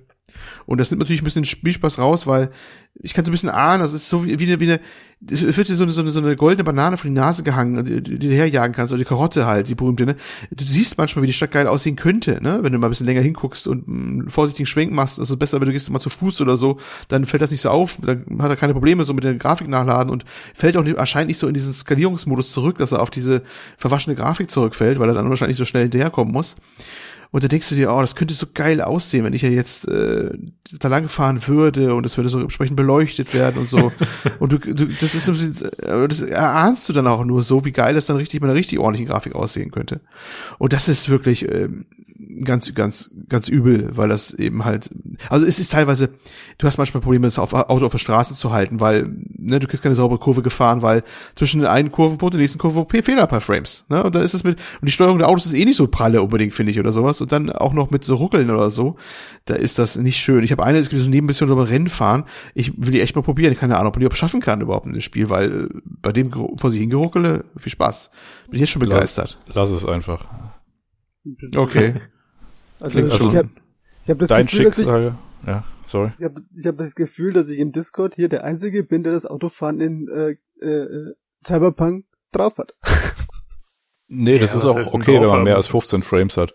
Und 0.67 0.79
das 0.79 0.91
nimmt 0.91 1.01
natürlich 1.01 1.23
ein 1.23 1.25
bisschen 1.25 1.45
Spielspaß 1.45 1.99
raus, 1.99 2.27
weil 2.27 2.51
ich 2.95 3.15
kann 3.15 3.25
so 3.25 3.31
ein 3.31 3.33
bisschen 3.33 3.51
ahnen, 3.51 3.83
das 3.83 3.93
ist 3.93 4.09
so 4.09 4.25
wie, 4.25 4.39
wie 4.39 4.47
eine, 4.47 4.61
wie 4.61 4.73
eine 4.73 4.81
es 5.31 5.57
wird 5.57 5.69
dir 5.69 5.77
so 5.77 5.85
eine, 5.85 5.93
so 5.93 6.01
eine, 6.01 6.11
so 6.11 6.21
eine 6.21 6.35
goldene 6.35 6.65
Banane 6.65 6.97
von 6.97 7.09
die 7.09 7.21
Nase 7.21 7.43
gehangen, 7.43 7.85
die, 7.85 8.19
du 8.19 8.29
herjagen 8.29 8.75
kannst, 8.75 8.93
oder 8.93 8.99
die 8.99 9.05
Karotte 9.05 9.47
halt, 9.47 9.69
die 9.69 9.75
berühmte, 9.75 10.05
ne? 10.05 10.17
Du 10.51 10.65
siehst 10.65 10.99
manchmal, 10.99 11.23
wie 11.23 11.29
die 11.29 11.33
Stadt 11.33 11.53
geil 11.53 11.69
aussehen 11.69 11.97
könnte, 11.97 12.43
ne? 12.43 12.59
Wenn 12.63 12.73
du 12.73 12.79
mal 12.79 12.89
ein 12.89 12.91
bisschen 12.91 13.07
länger 13.07 13.21
hinguckst 13.21 13.69
und 13.69 13.87
einen 13.87 14.31
vorsichtigen 14.31 14.67
Schwenk 14.67 14.93
machst, 14.93 15.19
es 15.19 15.35
besser, 15.37 15.61
wenn 15.61 15.67
du 15.67 15.73
gehst 15.73 15.91
mal 15.91 16.01
zu 16.01 16.11
Fuß 16.11 16.41
oder 16.41 16.57
so, 16.57 16.79
dann 17.09 17.25
fällt 17.25 17.43
das 17.43 17.51
nicht 17.51 17.61
so 17.61 17.71
auf, 17.71 17.99
dann 18.03 18.25
hat 18.41 18.51
er 18.51 18.57
keine 18.57 18.73
Probleme 18.73 19.05
so 19.05 19.15
mit 19.15 19.25
der 19.25 19.35
Grafik 19.35 19.69
nachladen 19.69 20.11
und 20.13 20.25
fällt 20.55 20.77
auch 20.77 20.83
nicht, 20.83 20.97
erscheint 20.97 21.29
nicht 21.29 21.39
so 21.39 21.47
in 21.47 21.55
diesen 21.55 21.73
Skalierungsmodus 21.73 22.51
zurück, 22.51 22.79
dass 22.79 22.93
er 22.93 23.01
auf 23.01 23.11
diese 23.11 23.43
verwaschene 23.79 24.17
Grafik 24.17 24.51
zurückfällt, 24.51 24.99
weil 24.99 25.09
er 25.09 25.15
dann 25.15 25.29
wahrscheinlich 25.31 25.57
so 25.57 25.65
schnell 25.65 25.85
hinterherkommen 25.85 26.33
muss. 26.33 26.57
Und 27.33 27.43
da 27.43 27.49
denkst 27.49 27.71
du 27.71 27.75
dir, 27.75 27.91
oh, 27.91 28.01
das 28.01 28.15
könnte 28.15 28.35
so 28.35 28.47
geil 28.53 28.83
aussehen, 28.83 29.25
wenn 29.25 29.33
ich 29.33 29.41
ja 29.41 29.49
jetzt 29.49 29.89
äh, 29.89 30.31
da 30.79 30.89
lang 30.89 31.09
fahren 31.09 31.49
würde 31.49 31.95
und 31.95 32.05
es 32.05 32.19
würde 32.19 32.29
so 32.29 32.39
entsprechend 32.39 32.77
beleuchtet 32.77 33.33
werden 33.35 33.59
und 33.59 33.69
so. 33.69 33.91
und 34.39 34.53
du, 34.53 34.59
du 34.59 34.87
das 34.87 35.15
ist 35.15 35.29
äh, 35.63 36.09
das 36.09 36.21
erahnst 36.21 36.89
du 36.89 36.93
dann 36.93 37.07
auch 37.07 37.25
nur 37.25 37.43
so, 37.43 37.65
wie 37.65 37.73
geil 37.73 37.95
das 37.95 38.05
dann 38.05 38.19
richtig 38.19 38.43
mit 38.43 38.51
einer 38.51 38.59
richtig 38.59 38.79
ordentlichen 38.79 39.09
Grafik 39.09 39.35
aussehen 39.35 39.71
könnte. 39.71 40.03
Und 40.59 40.75
das 40.75 40.89
ist 40.89 41.09
wirklich 41.09 41.51
ähm, 41.51 41.87
ganz, 42.45 42.73
ganz, 42.75 43.11
ganz 43.29 43.49
übel, 43.49 43.89
weil 43.97 44.09
das 44.09 44.33
eben 44.35 44.65
halt, 44.65 44.91
also 45.29 45.45
es 45.47 45.59
ist 45.59 45.73
teilweise, 45.73 46.11
du 46.59 46.67
hast 46.67 46.79
manchmal 46.79 47.03
Probleme, 47.03 47.27
das 47.27 47.39
auf, 47.39 47.53
Auto 47.53 47.87
auf 47.87 47.93
der 47.93 47.99
Straße 47.99 48.35
zu 48.35 48.53
halten, 48.53 48.81
weil, 48.81 49.09
ne, 49.37 49.61
du 49.61 49.67
kriegst 49.67 49.83
keine 49.83 49.95
saubere 49.95 50.19
Kurve 50.19 50.43
gefahren, 50.43 50.83
weil 50.83 51.03
zwischen 51.35 51.61
den 51.61 51.69
einen 51.69 51.93
Kurvenpunkt 51.93 52.35
und 52.35 52.39
der 52.39 52.43
nächsten 52.43 52.59
Kurve 52.59 52.87
Fehler 53.03 53.27
per 53.27 53.41
Frames, 53.41 53.85
ne, 53.89 54.03
und 54.03 54.15
dann 54.15 54.23
ist 54.23 54.35
es 54.35 54.45
mit, 54.45 54.59
und 54.81 54.87
die 54.87 54.93
Steuerung 54.93 55.19
der 55.19 55.29
Autos 55.29 55.47
ist 55.47 55.55
eh 55.55 55.65
nicht 55.65 55.77
so 55.77 55.87
pralle 55.87 56.23
unbedingt, 56.23 56.55
finde 56.55 56.73
ich, 56.73 56.81
oder 56.81 56.93
sowas, 56.93 57.21
und 57.21 57.33
dann 57.33 57.51
auch 57.51 57.73
noch 57.73 57.91
mit 57.91 58.05
so 58.05 58.15
Ruckeln 58.15 58.51
oder 58.51 58.71
so, 58.71 58.97
da 59.45 59.55
ist 59.55 59.79
das 59.79 59.97
nicht 59.97 60.19
schön. 60.19 60.45
Ich 60.45 60.53
habe 60.53 60.65
eine, 60.65 60.79
es 60.79 60.89
gibt 60.89 61.03
so 61.03 61.11
neben 61.11 61.25
ein 61.25 61.29
bisschen 61.29 61.51
über 61.51 61.69
Rennen 61.69 61.89
fahren, 61.89 62.25
ich 62.55 62.73
will 62.77 62.93
die 62.93 63.01
echt 63.01 63.17
mal 63.17 63.23
probieren, 63.23 63.57
keine 63.57 63.77
Ahnung, 63.77 63.89
ob 63.89 63.95
man 63.95 64.01
die 64.01 64.07
überhaupt 64.07 64.19
schaffen 64.19 64.41
kann 64.41 64.61
überhaupt 64.61 64.87
in 64.87 64.93
dem 64.93 65.01
Spiel, 65.01 65.29
weil 65.29 65.65
äh, 65.65 65.69
bei 65.85 66.13
dem 66.13 66.33
vor 66.33 66.71
sich 66.71 66.81
hingeruckele, 66.81 67.45
viel 67.57 67.73
Spaß. 67.73 68.11
Bin 68.47 68.55
ich 68.55 68.61
jetzt 68.61 68.71
schon 68.71 68.81
begeistert. 68.81 69.39
Lass 69.53 69.71
es 69.71 69.85
einfach. 69.85 70.27
Okay. 71.55 71.95
Also, 72.83 72.95
Klingt 72.99 73.09
ich 73.15 73.21
also- 73.21 73.37
habe 73.37 73.49
ich 74.05 74.11
hab 74.11 74.19
das 74.19 74.29
Dein 74.29 74.47
Gefühl, 74.47 74.65
dass 74.65 74.73
ich, 74.79 74.85
Schicksal. 74.85 75.19
Ja, 75.47 75.65
sorry. 75.89 76.13
ich 76.19 76.25
habe 76.25 76.43
ich 76.57 76.67
hab 76.67 76.79
das 76.79 76.95
Gefühl, 76.95 77.33
dass 77.33 77.49
ich 77.49 77.59
im 77.61 77.73
Discord 77.73 78.15
hier 78.15 78.29
der 78.29 78.45
Einzige 78.45 78.83
bin, 78.83 79.03
der 79.05 79.13
das 79.13 79.27
Autofahren 79.27 79.81
in 79.81 80.09
äh, 80.09 80.37
äh, 80.65 81.15
Cyberpunk 81.45 82.05
drauf 82.33 82.59
hat. 82.59 82.75
Nee, 84.09 84.39
das 84.39 84.51
Ja, 84.53 84.59
ist 84.59 84.67
auch 84.67 84.95
okay, 84.95 85.21
wenn 85.21 85.29
man 85.29 85.45
mehr 85.45 85.57
als 85.57 85.69
15 85.69 86.01
ist- 86.01 86.07
Frames 86.07 86.37
hat. 86.37 86.55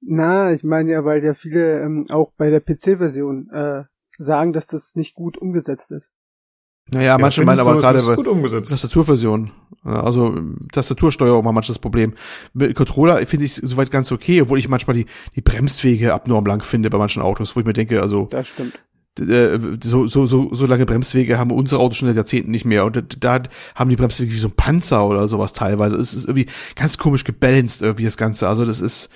Na, 0.00 0.52
ich 0.52 0.62
meine 0.64 0.92
ja, 0.92 1.04
weil 1.04 1.24
ja 1.24 1.34
viele 1.34 1.80
ähm, 1.80 2.06
auch 2.10 2.32
bei 2.36 2.50
der 2.50 2.60
PC-Version 2.60 3.48
äh, 3.50 3.84
sagen, 4.18 4.52
dass 4.52 4.66
das 4.66 4.94
nicht 4.94 5.14
gut 5.14 5.38
umgesetzt 5.38 5.90
ist. 5.92 6.12
Naja, 6.92 7.16
manche 7.18 7.44
meinen 7.44 7.60
aber 7.60 7.78
gerade 7.78 7.98
ist 7.98 8.06
bei 8.06 8.14
gut 8.14 8.28
umgesetzt. 8.28 8.70
Tastaturversion. 8.70 9.50
Ja, 9.84 10.02
Also 10.02 10.38
Tastatursteuerung 10.72 11.44
war 11.44 11.52
manchmal 11.52 11.74
das 11.74 11.78
Problem. 11.78 12.14
Mit 12.52 12.74
Controller 12.74 13.24
finde 13.26 13.46
ich 13.46 13.54
soweit 13.54 13.90
ganz 13.90 14.12
okay, 14.12 14.42
obwohl 14.42 14.58
ich 14.58 14.68
manchmal 14.68 14.94
die, 14.94 15.06
die 15.34 15.40
Bremswege 15.40 16.12
abnorm 16.12 16.44
lang 16.46 16.62
finde 16.62 16.90
bei 16.90 16.98
manchen 16.98 17.22
Autos, 17.22 17.56
wo 17.56 17.60
ich 17.60 17.66
mir 17.66 17.72
denke, 17.72 18.02
also 18.02 18.26
Das 18.30 18.48
stimmt. 18.48 18.78
äh, 19.18 19.58
so, 19.82 20.06
so, 20.08 20.26
so, 20.26 20.54
so 20.54 20.66
lange 20.66 20.84
Bremswege 20.86 21.38
haben 21.38 21.50
unsere 21.52 21.80
Autos 21.80 21.96
schon 21.98 22.08
seit 22.08 22.16
Jahrzehnten 22.16 22.50
nicht 22.50 22.66
mehr. 22.66 22.84
Und 22.84 23.24
da 23.24 23.42
haben 23.74 23.90
die 23.90 23.96
Bremswege 23.96 24.32
wie 24.32 24.38
so 24.38 24.48
ein 24.48 24.56
Panzer 24.56 25.06
oder 25.06 25.26
sowas 25.26 25.54
teilweise. 25.54 25.96
Es 25.96 26.12
ist 26.14 26.24
irgendwie 26.26 26.46
ganz 26.76 26.98
komisch 26.98 27.24
gebalanced 27.24 27.80
irgendwie 27.82 28.04
das 28.04 28.18
Ganze. 28.18 28.46
Also 28.46 28.64
das 28.66 28.80
ist, 28.80 29.08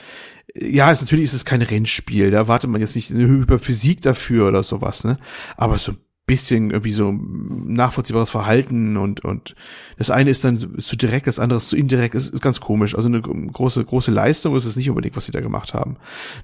ja, 0.55 0.91
es, 0.91 1.03
natürlich 1.03 1.25
ist 1.25 1.35
es 1.35 1.45
kein 1.45 1.63
Rennspiel. 1.63 2.31
Da 2.31 2.49
wartet 2.49 2.71
man 2.71 2.81
jetzt 2.81 2.97
nicht 2.97 3.11
eine 3.11 3.29
Hyperphysik 3.29 4.01
dafür 4.01 4.49
oder 4.49 4.63
sowas, 4.63 5.05
ne? 5.05 5.19
Aber 5.57 5.77
so 5.79 5.93
ein 5.93 5.99
bisschen 6.29 6.71
irgendwie 6.71 6.93
so 6.93 7.13
nachvollziehbares 7.13 8.31
Verhalten 8.31 8.97
und, 8.97 9.25
und 9.25 9.57
das 9.97 10.11
eine 10.11 10.31
ist 10.31 10.45
dann 10.45 10.79
zu 10.79 10.97
direkt, 10.97 11.27
das 11.27 11.41
andere 11.41 11.57
ist 11.57 11.71
zu 11.71 11.77
indirekt. 11.77 12.15
Es 12.15 12.29
ist 12.29 12.43
ganz 12.43 12.61
komisch. 12.61 12.95
Also 12.95 13.09
eine 13.09 13.21
große, 13.21 13.85
große 13.85 14.13
Leistung 14.13 14.55
ist 14.55 14.67
es 14.67 14.77
nicht 14.77 14.89
unbedingt, 14.91 15.17
was 15.17 15.25
sie 15.25 15.33
da 15.33 15.41
gemacht 15.41 15.75
haben. 15.75 15.97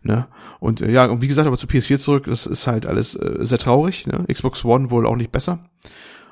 Ne? 0.02 0.26
Und 0.58 0.80
äh, 0.80 0.90
ja, 0.90 1.04
und 1.04 1.22
wie 1.22 1.28
gesagt, 1.28 1.46
aber 1.46 1.58
zu 1.58 1.68
PS4 1.68 1.98
zurück, 1.98 2.24
das 2.26 2.46
ist 2.46 2.66
halt 2.66 2.86
alles 2.86 3.14
äh, 3.14 3.36
sehr 3.40 3.58
traurig. 3.58 4.08
Ne? 4.08 4.24
Xbox 4.32 4.64
One 4.64 4.90
wohl 4.90 5.06
auch 5.06 5.16
nicht 5.16 5.30
besser. 5.30 5.70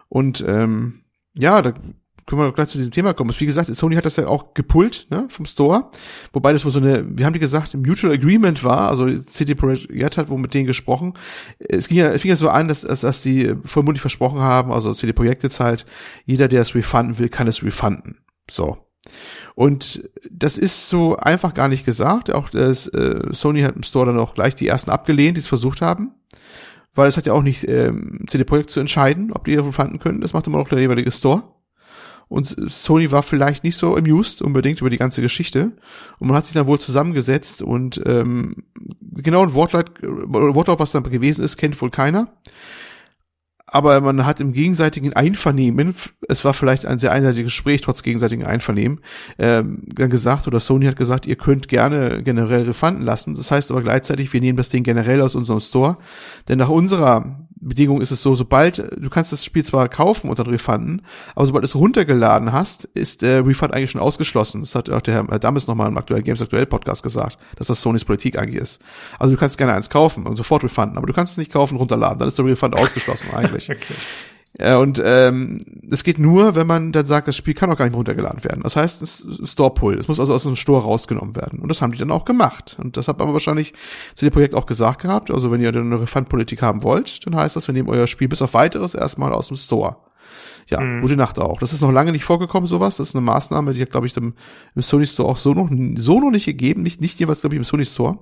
Und 0.09 0.43
ähm, 0.49 1.03
ja, 1.39 1.63
da 1.63 1.75
können 2.37 2.49
wir 2.49 2.53
gleich 2.53 2.69
zu 2.69 2.79
diesem 2.79 2.93
Thema 2.93 3.15
kommen. 3.15 3.35
Wie 3.37 3.47
gesagt, 3.47 3.75
Sony 3.75 3.97
hat 3.97 4.07
das 4.07 4.17
ja 4.17 4.27
auch 4.27 4.55
gepullt 4.55 5.07
ne, 5.11 5.27
vom 5.29 5.47
Store, 5.47 5.91
wobei 6.33 6.53
das 6.53 6.65
wohl 6.65 6.73
so 6.73 6.81
eine, 6.81 7.05
wir 7.07 7.27
haben 7.27 7.33
die 7.33 7.39
gesagt, 7.39 7.75
Mutual 7.75 8.13
Agreement 8.13 8.65
war, 8.65 8.89
also 8.89 9.07
CD 9.19 9.55
Projekt 9.55 10.19
hat 10.19 10.29
wohl 10.29 10.39
mit 10.39 10.55
denen 10.55 10.67
gesprochen. 10.67 11.15
Es 11.59 11.89
ging 11.89 11.99
ja, 11.99 12.13
es 12.13 12.23
fing 12.23 12.31
ja 12.31 12.37
so 12.37 12.49
an, 12.49 12.69
dass, 12.69 12.83
dass, 12.83 13.01
dass 13.01 13.23
die 13.23 13.55
vermutlich 13.65 14.01
versprochen 14.01 14.41
haben, 14.41 14.73
also 14.73 14.93
CD 14.93 15.13
Projekt 15.13 15.43
jetzt 15.43 15.61
halt, 15.61 15.87
jeder, 16.25 16.49
der 16.49 16.63
es 16.63 16.75
refunden 16.75 17.19
will, 17.19 17.29
kann 17.29 17.47
es 17.47 17.63
refunden. 17.63 18.19
So. 18.51 18.79
Und 19.55 20.09
das 20.31 20.59
ist 20.59 20.89
so 20.89 21.17
einfach 21.17 21.55
gar 21.55 21.69
nicht 21.69 21.85
gesagt. 21.85 22.33
Auch 22.33 22.49
das, 22.49 22.87
äh, 22.89 23.21
Sony 23.31 23.63
hat 23.63 23.77
im 23.77 23.83
Store 23.83 24.07
dann 24.07 24.19
auch 24.19 24.35
gleich 24.35 24.57
die 24.57 24.69
ersten 24.69 24.91
abgelehnt, 24.91 25.37
die 25.37 25.41
es 25.41 25.49
versucht 25.49 25.83
haben. 25.83 26.13
Weil 26.95 27.09
es 27.09 27.17
hat 27.17 27.27
ja 27.27 27.33
auch 27.33 27.43
nicht 27.43 27.67
ähm, 27.69 28.25
CD 28.27 28.45
Projekt 28.45 28.71
zu 28.71 28.81
entscheiden, 28.81 29.33
ob 29.33 29.45
die 29.45 29.55
refunden 29.55 29.99
können. 29.99 30.21
Das 30.21 30.35
macht 30.35 30.47
immer 30.47 30.59
noch 30.59 30.69
der 30.69 30.79
jeweilige 30.79 31.11
Store. 31.11 31.43
Und 32.33 32.57
Sony 32.71 33.13
war 33.13 33.23
vielleicht 33.23 33.63
nicht 33.63 33.77
so 33.77 33.95
amused 33.95 34.41
unbedingt 34.41 34.81
über 34.81 34.89
die 34.89 34.97
ganze 34.97 35.21
Geschichte. 35.21 35.73
Und 36.19 36.29
man 36.29 36.37
hat 36.37 36.47
sich 36.47 36.55
dann 36.55 36.67
wohl 36.67 36.81
zusammengesetzt 36.81 37.61
und 37.61 38.01
ähm, 38.07 38.65
genau 39.01 39.43
ein 39.43 39.53
Wortlaut, 39.53 39.91
Wortlaut, 40.03 40.79
was 40.79 40.93
dann 40.93 41.03
gewesen 41.03 41.45
ist, 41.45 41.59
kennt 41.59 41.81
wohl 41.83 41.91
keiner. 41.91 42.33
Aber 43.67 44.01
man 44.01 44.25
hat 44.25 44.41
im 44.41 44.55
gegenseitigen 44.55 45.13
Einvernehmen, 45.13 45.95
es 46.27 46.45
war 46.45 46.55
vielleicht 46.55 46.87
ein 46.87 46.99
sehr 46.99 47.13
einseitiges 47.13 47.53
Gespräch, 47.53 47.83
trotz 47.83 48.03
gegenseitigen 48.03 48.47
Einvernehmen, 48.47 49.01
ähm, 49.39 49.83
dann 49.95 50.09
gesagt, 50.09 50.47
oder 50.47 50.61
Sony 50.61 50.87
hat 50.87 50.97
gesagt, 50.97 51.27
ihr 51.27 51.37
könnt 51.37 51.69
gerne 51.69 52.23
generell 52.23 52.63
refunden 52.63 53.03
lassen. 53.03 53.35
Das 53.35 53.51
heißt 53.51 53.71
aber 53.71 53.83
gleichzeitig, 53.83 54.33
wir 54.33 54.41
nehmen 54.41 54.57
das 54.57 54.71
Ding 54.71 54.85
generell 54.85 55.21
aus 55.21 55.35
unserem 55.35 55.61
Store. 55.61 55.99
Denn 56.49 56.59
nach 56.59 56.71
unserer 56.71 57.42
Bedingung 57.63 58.01
ist 58.01 58.11
es 58.11 58.23
so, 58.23 58.35
sobald, 58.35 58.79
du 58.79 59.09
kannst 59.09 59.33
das 59.33 59.45
Spiel 59.45 59.65
zwar 59.65 59.89
kaufen 59.89 60.29
und 60.29 60.39
dann 60.39 60.49
refunden, 60.49 61.03
aber 61.35 61.47
sobald 61.47 61.63
du 61.63 61.67
es 61.67 61.75
runtergeladen 61.77 62.53
hast, 62.53 62.85
ist 62.87 63.23
der 63.23 63.47
Refund 63.47 63.73
eigentlich 63.73 63.93
schon 63.93 64.01
ausgeschlossen. 64.01 64.63
Das 64.63 64.75
hat 64.75 64.91
auch 64.91 65.01
der 65.01 65.15
Herr 65.15 65.39
Dammes 65.39 65.69
nochmal 65.69 65.89
im 65.89 65.97
aktuellen 65.97 66.25
Games 66.25 66.43
Aktuell 66.43 66.67
Podcast 66.67 67.03
gesagt, 67.03 67.37
dass 67.57 67.69
das 67.69 67.81
Sonys 67.81 68.05
Politik 68.05 68.37
eigentlich 68.37 68.61
ist. 68.61 68.83
Also 69.19 69.35
du 69.35 69.39
kannst 69.39 69.59
gerne 69.59 69.75
eins 69.75 69.91
kaufen 69.91 70.27
und 70.27 70.37
sofort 70.37 70.65
refunden, 70.65 70.97
aber 70.97 71.07
du 71.07 71.13
kannst 71.13 71.33
es 71.33 71.39
nicht 71.39 71.53
kaufen 71.53 71.75
und 71.75 71.81
runterladen, 71.81 72.19
dann 72.19 72.29
ist 72.29 72.39
der 72.39 72.45
Refund 72.45 72.79
ausgeschlossen 72.79 73.31
eigentlich. 73.35 73.71
Okay. 73.71 73.95
Äh, 74.59 74.75
Und 74.75 75.01
ähm, 75.05 75.59
das 75.83 76.05
geht 76.05 76.19
nur, 76.19 76.55
wenn 76.55 76.67
man 76.67 76.93
dann 76.93 77.07
sagt, 77.07 77.29
das 77.29 77.37
Spiel 77.37 77.55
kann 77.55 77.71
auch 77.71 77.77
gar 77.77 77.85
nicht 77.85 77.93
mehr 77.93 77.99
runtergeladen 77.99 78.45
werden. 78.45 78.63
Das 78.63 78.77
heißt, 78.77 79.03
es 79.03 79.21
ist 79.21 79.53
Store-Pull. 79.53 79.99
Es 79.99 80.09
muss 80.09 80.21
also 80.21 80.35
aus 80.35 80.45
dem 80.45 80.57
Store 80.57 80.83
rausgenommen 80.83 81.37
werden. 81.37 81.61
Und 81.61 81.69
das 81.69 81.81
haben 81.81 81.93
die 81.93 81.99
dann 81.99 82.11
auch 82.11 82.25
gemacht. 82.25 82.77
Und 82.79 82.97
das 82.97 83.09
hat 83.09 83.21
aber 83.21 83.33
wahrscheinlich 83.33 83.73
CD 84.15 84.31
Projekt 84.31 84.55
auch 84.55 84.67
gesagt 84.67 85.03
gehabt. 85.03 85.31
Also 85.31 85.51
wenn 85.51 85.61
ihr 85.61 85.73
dann 85.73 85.87
eine 85.87 86.01
Refund-Politik 86.01 86.63
haben 86.63 86.83
wollt, 86.83 87.27
dann 87.27 87.37
heißt 87.37 87.57
das, 87.57 87.67
wir 87.67 87.73
nehmen 87.73 87.89
euer 87.89 88.07
Spiel 88.07 88.29
bis 88.29 88.43
auf 88.43 88.55
weiteres 88.55 88.95
erstmal 88.95 89.33
aus 89.33 89.49
dem 89.49 89.57
Store. 89.57 89.97
Ja, 90.69 90.81
Mhm. 90.81 91.01
gute 91.03 91.17
Nacht 91.17 91.39
auch. 91.39 91.59
Das 91.59 91.73
ist 91.73 91.81
noch 91.81 91.91
lange 91.93 92.13
nicht 92.13 92.25
vorgekommen, 92.25 92.67
sowas. 92.67 92.97
Das 92.97 93.09
ist 93.09 93.15
eine 93.17 93.25
Maßnahme, 93.25 93.73
die 93.75 93.83
hat, 93.83 93.91
glaube 93.91 94.07
ich, 94.07 94.17
im, 94.17 94.35
im 94.75 94.83
Sony 94.83 95.07
Store 95.07 95.29
auch 95.29 95.37
so 95.37 95.53
noch, 95.55 95.69
so 95.97 96.21
noch 96.21 96.31
nicht 96.31 96.47
gegeben. 96.47 96.83
Nicht, 96.83 97.01
nicht 97.01 97.19
jeweils, 97.21 97.41
glaube 97.41 97.55
ich, 97.57 97.59
im 97.59 97.65
Sony 97.65 97.85
Store. 97.85 98.19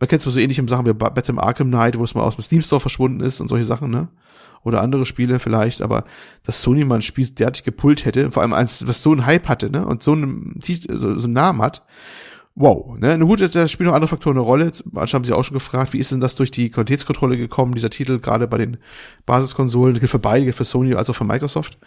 Man 0.00 0.08
kennt 0.08 0.20
es 0.20 0.26
mal 0.26 0.32
so 0.32 0.40
ähnlich 0.40 0.58
im 0.58 0.68
Sachen 0.68 0.86
wie 0.86 0.92
Ba- 0.94 1.10
Batman 1.10 1.38
Arkham 1.38 1.68
Knight, 1.68 1.98
wo 1.98 2.04
es 2.04 2.14
mal 2.14 2.22
aus 2.22 2.36
dem 2.36 2.42
Steam 2.42 2.62
Store 2.62 2.80
verschwunden 2.80 3.20
ist 3.20 3.40
und 3.40 3.48
solche 3.48 3.64
Sachen, 3.66 3.90
ne? 3.90 4.08
Oder 4.62 4.80
andere 4.80 5.04
Spiele 5.04 5.38
vielleicht, 5.40 5.82
aber 5.82 6.04
dass 6.42 6.62
Sony 6.62 6.86
mal 6.86 6.94
ein 6.96 7.02
Spiel 7.02 7.28
derartig 7.28 7.64
gepult 7.64 8.06
hätte, 8.06 8.30
vor 8.30 8.42
allem 8.42 8.54
eins, 8.54 8.86
was 8.88 9.02
so 9.02 9.12
einen 9.12 9.26
Hype 9.26 9.46
hatte, 9.46 9.68
ne? 9.68 9.86
Und 9.86 10.02
so 10.02 10.12
einen, 10.12 10.58
so 10.62 11.06
einen 11.08 11.32
Namen 11.34 11.60
hat. 11.60 11.84
Wow, 12.56 12.96
ne? 12.98 13.18
Nur 13.18 13.28
gut, 13.28 13.54
da 13.54 13.66
spielen 13.66 13.88
noch 13.88 13.96
andere 13.96 14.08
Faktoren 14.08 14.36
eine 14.36 14.44
Rolle. 14.44 14.70
Manche 14.90 15.16
haben 15.16 15.24
sich 15.24 15.34
auch 15.34 15.42
schon 15.42 15.56
gefragt, 15.56 15.92
wie 15.92 15.98
ist 15.98 16.12
denn 16.12 16.20
das 16.20 16.36
durch 16.36 16.52
die 16.52 16.70
Qualitätskontrolle 16.70 17.36
gekommen, 17.36 17.74
dieser 17.74 17.90
Titel, 17.90 18.20
gerade 18.20 18.46
bei 18.46 18.58
den 18.58 18.76
Basiskonsolen, 19.26 19.98
gilt 19.98 20.10
für 20.10 20.20
beide, 20.20 20.44
gilt 20.44 20.54
für 20.54 20.64
Sony 20.64 20.94
als 20.94 21.10
auch 21.10 21.16
für 21.16 21.24
Microsoft. 21.24 21.78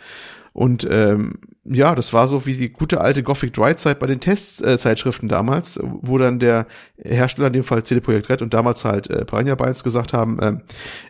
Und 0.51 0.85
ähm, 0.89 1.35
ja, 1.63 1.95
das 1.95 2.11
war 2.11 2.27
so 2.27 2.45
wie 2.45 2.55
die 2.55 2.69
gute 2.69 2.99
alte 2.99 3.23
Gothic 3.23 3.53
Dry 3.53 3.75
Zeit 3.77 3.99
bei 3.99 4.07
den 4.07 4.19
Testzeitschriften 4.19 5.29
damals, 5.29 5.79
wo 5.83 6.17
dann 6.17 6.39
der 6.39 6.65
Hersteller, 6.97 7.47
in 7.47 7.53
dem 7.53 7.63
Fall 7.63 7.83
CD 7.83 8.01
Projekt 8.01 8.29
Red 8.29 8.41
und 8.41 8.53
damals 8.53 8.83
halt 8.83 9.09
äh, 9.09 9.23
Piranha 9.23 9.55
Bytes 9.55 9.83
gesagt 9.83 10.11
haben, 10.13 10.39
ähm, 10.41 10.61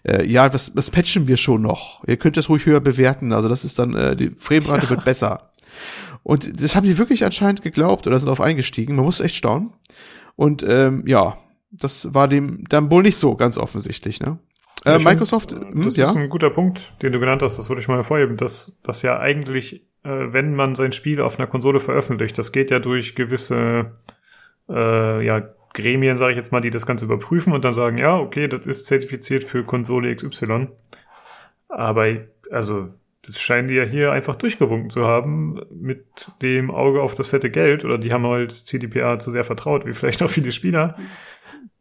äh, 0.03 0.23
ja, 0.29 0.53
was, 0.53 0.75
was 0.75 0.91
patchen 0.91 1.27
wir 1.27 1.38
schon 1.38 1.63
noch? 1.63 2.03
Ihr 2.05 2.17
könnt 2.17 2.38
das 2.38 2.49
ruhig 2.49 2.65
höher 2.65 2.81
bewerten, 2.81 3.34
also 3.34 3.47
das 3.47 3.63
ist 3.63 3.79
dann, 3.79 3.95
äh, 3.95 4.15
die 4.15 4.31
Framerate 4.38 4.89
wird 4.89 5.05
besser. 5.05 5.49
Und 6.27 6.61
das 6.61 6.75
haben 6.75 6.85
die 6.85 6.97
wirklich 6.97 7.23
anscheinend 7.23 7.61
geglaubt 7.61 8.05
oder 8.05 8.19
sind 8.19 8.25
darauf 8.25 8.41
eingestiegen. 8.41 8.97
Man 8.97 9.05
muss 9.05 9.21
echt 9.21 9.35
staunen. 9.35 9.71
Und 10.35 10.61
ähm, 10.67 11.03
ja, 11.07 11.37
Das 11.71 12.13
war 12.13 12.27
dem 12.27 12.65
dann 12.67 12.91
wohl 12.91 13.01
nicht 13.01 13.15
so 13.15 13.35
ganz 13.35 13.57
offensichtlich, 13.57 14.19
ne? 14.19 14.37
Äh, 14.83 14.99
Microsoft, 14.99 15.51
find, 15.51 15.73
hm, 15.73 15.83
das 15.85 15.95
ja. 15.95 16.03
ist 16.03 16.17
ein 16.17 16.27
guter 16.27 16.49
Punkt, 16.49 16.93
den 17.01 17.13
du 17.13 17.21
genannt 17.21 17.41
hast, 17.41 17.57
das 17.57 17.69
würde 17.69 17.81
ich 17.81 17.87
mal 17.87 17.95
hervorheben, 17.95 18.35
dass 18.35 18.81
das 18.83 19.03
ja 19.03 19.17
eigentlich, 19.19 19.87
äh, 20.03 20.33
wenn 20.33 20.53
man 20.53 20.75
sein 20.75 20.91
Spiel 20.91 21.21
auf 21.21 21.39
einer 21.39 21.47
Konsole 21.47 21.79
veröffentlicht, 21.79 22.37
das 22.37 22.51
geht 22.51 22.71
ja 22.71 22.79
durch 22.79 23.15
gewisse 23.15 23.93
äh, 24.67 25.25
ja, 25.25 25.47
Gremien, 25.73 26.17
sage 26.17 26.31
ich 26.33 26.37
jetzt 26.37 26.51
mal, 26.51 26.59
die 26.59 26.71
das 26.71 26.85
Ganze 26.85 27.05
überprüfen 27.05 27.53
und 27.53 27.63
dann 27.63 27.73
sagen, 27.73 27.97
ja, 27.97 28.17
okay, 28.17 28.49
das 28.49 28.65
ist 28.65 28.85
zertifiziert 28.85 29.45
für 29.45 29.63
Konsole 29.63 30.13
XY. 30.13 30.67
Aber 31.69 32.05
also 32.51 32.89
das 33.23 33.39
scheinen 33.41 33.68
die 33.68 33.73
ja 33.76 33.84
hier 33.84 34.11
einfach 34.11 34.35
durchgewunken 34.35 34.89
zu 34.89 35.06
haben 35.06 35.60
mit 35.72 36.06
dem 36.41 36.72
Auge 36.72 37.02
auf 37.02 37.15
das 37.15 37.27
fette 37.27 37.49
Geld 37.49 37.84
oder 37.84 37.98
die 37.98 38.14
haben 38.14 38.26
halt 38.26 38.52
CDPA 38.52 39.19
zu 39.19 39.31
sehr 39.31 39.44
vertraut, 39.44 39.85
wie 39.85 39.94
vielleicht 39.94 40.22
auch 40.23 40.30
viele 40.30 40.52
Spieler. 40.52 40.95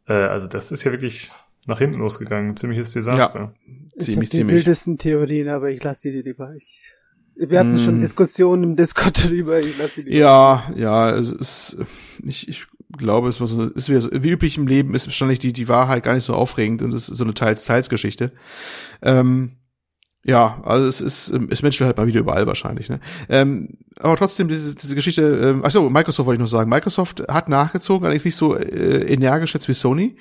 Äh, 0.09 0.13
also 0.13 0.47
das 0.47 0.71
ist 0.71 0.85
ja 0.85 0.91
wirklich 0.93 1.31
nach 1.67 1.79
hinten 1.79 1.99
losgegangen, 1.99 2.55
ziemliches 2.55 2.93
Desaster. 2.93 3.53
Ich 3.97 4.05
Ziemlich, 4.05 4.29
hab 4.29 4.31
die 4.31 4.37
ziemlich. 4.37 4.55
wildesten 4.55 4.97
Theorien, 4.97 5.49
aber 5.49 5.69
ich 5.69 5.83
lasse 5.83 6.09
die 6.09 6.21
lieber. 6.21 6.53
Ich, 6.55 6.93
wir 7.35 7.59
hatten 7.59 7.73
Mm. 7.73 7.77
schon 7.77 7.99
Diskussionen 7.99 8.63
im 8.63 8.75
Discord 8.77 9.21
drüber, 9.29 9.59
ich 9.59 9.77
lasse 9.77 9.95
die 9.95 10.01
lieber. 10.03 10.15
Ja, 10.15 10.71
ja, 10.77 11.09
es 11.17 11.29
ist, 11.29 11.77
ich, 12.23 12.47
ich 12.47 12.67
glaube, 12.97 13.27
es 13.27 13.35
so, 13.35 13.63
ist 13.65 13.87
so, 13.87 14.09
wie 14.13 14.29
üblich 14.29 14.57
im 14.57 14.65
Leben 14.65 14.95
ist 14.95 15.07
wahrscheinlich 15.07 15.39
die, 15.39 15.51
die 15.51 15.67
Wahrheit 15.67 16.03
gar 16.03 16.13
nicht 16.13 16.23
so 16.23 16.33
aufregend 16.35 16.81
und 16.83 16.93
es 16.93 17.09
ist 17.09 17.17
so 17.17 17.25
eine 17.25 17.33
Teils-Teils-Geschichte. 17.33 18.31
Ähm, 19.01 19.56
ja, 20.27 20.61
also 20.65 20.85
es 20.87 20.99
ist, 20.99 21.29
ähm, 21.29 21.47
es 21.49 21.61
menschelt 21.61 21.87
halt 21.87 21.97
mal 21.97 22.05
wieder 22.05 22.19
überall 22.19 22.45
wahrscheinlich, 22.45 22.89
ne? 22.89 22.99
Ähm, 23.29 23.77
aber 23.97 24.17
trotzdem, 24.17 24.49
diese, 24.49 24.75
diese 24.75 24.93
Geschichte, 24.93 25.21
ähm, 25.21 25.61
ach 25.63 25.71
so, 25.71 25.89
Microsoft 25.89 26.27
wollte 26.27 26.37
ich 26.37 26.41
noch 26.41 26.51
sagen. 26.51 26.69
Microsoft 26.69 27.23
hat 27.29 27.47
nachgezogen, 27.47 28.05
allerdings 28.05 28.25
nicht 28.25 28.35
so 28.35 28.53
äh, 28.55 29.11
energisch 29.11 29.53
jetzt 29.53 29.69
wie 29.69 29.73
Sony. 29.73 30.17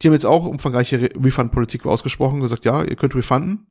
Die 0.00 0.08
haben 0.08 0.14
jetzt 0.14 0.24
auch 0.24 0.46
umfangreiche 0.46 1.02
Re- 1.02 1.10
Refund-Politik 1.22 1.84
ausgesprochen, 1.84 2.40
gesagt, 2.40 2.64
ja, 2.64 2.82
ihr 2.82 2.96
könnt 2.96 3.14
refunden. 3.14 3.66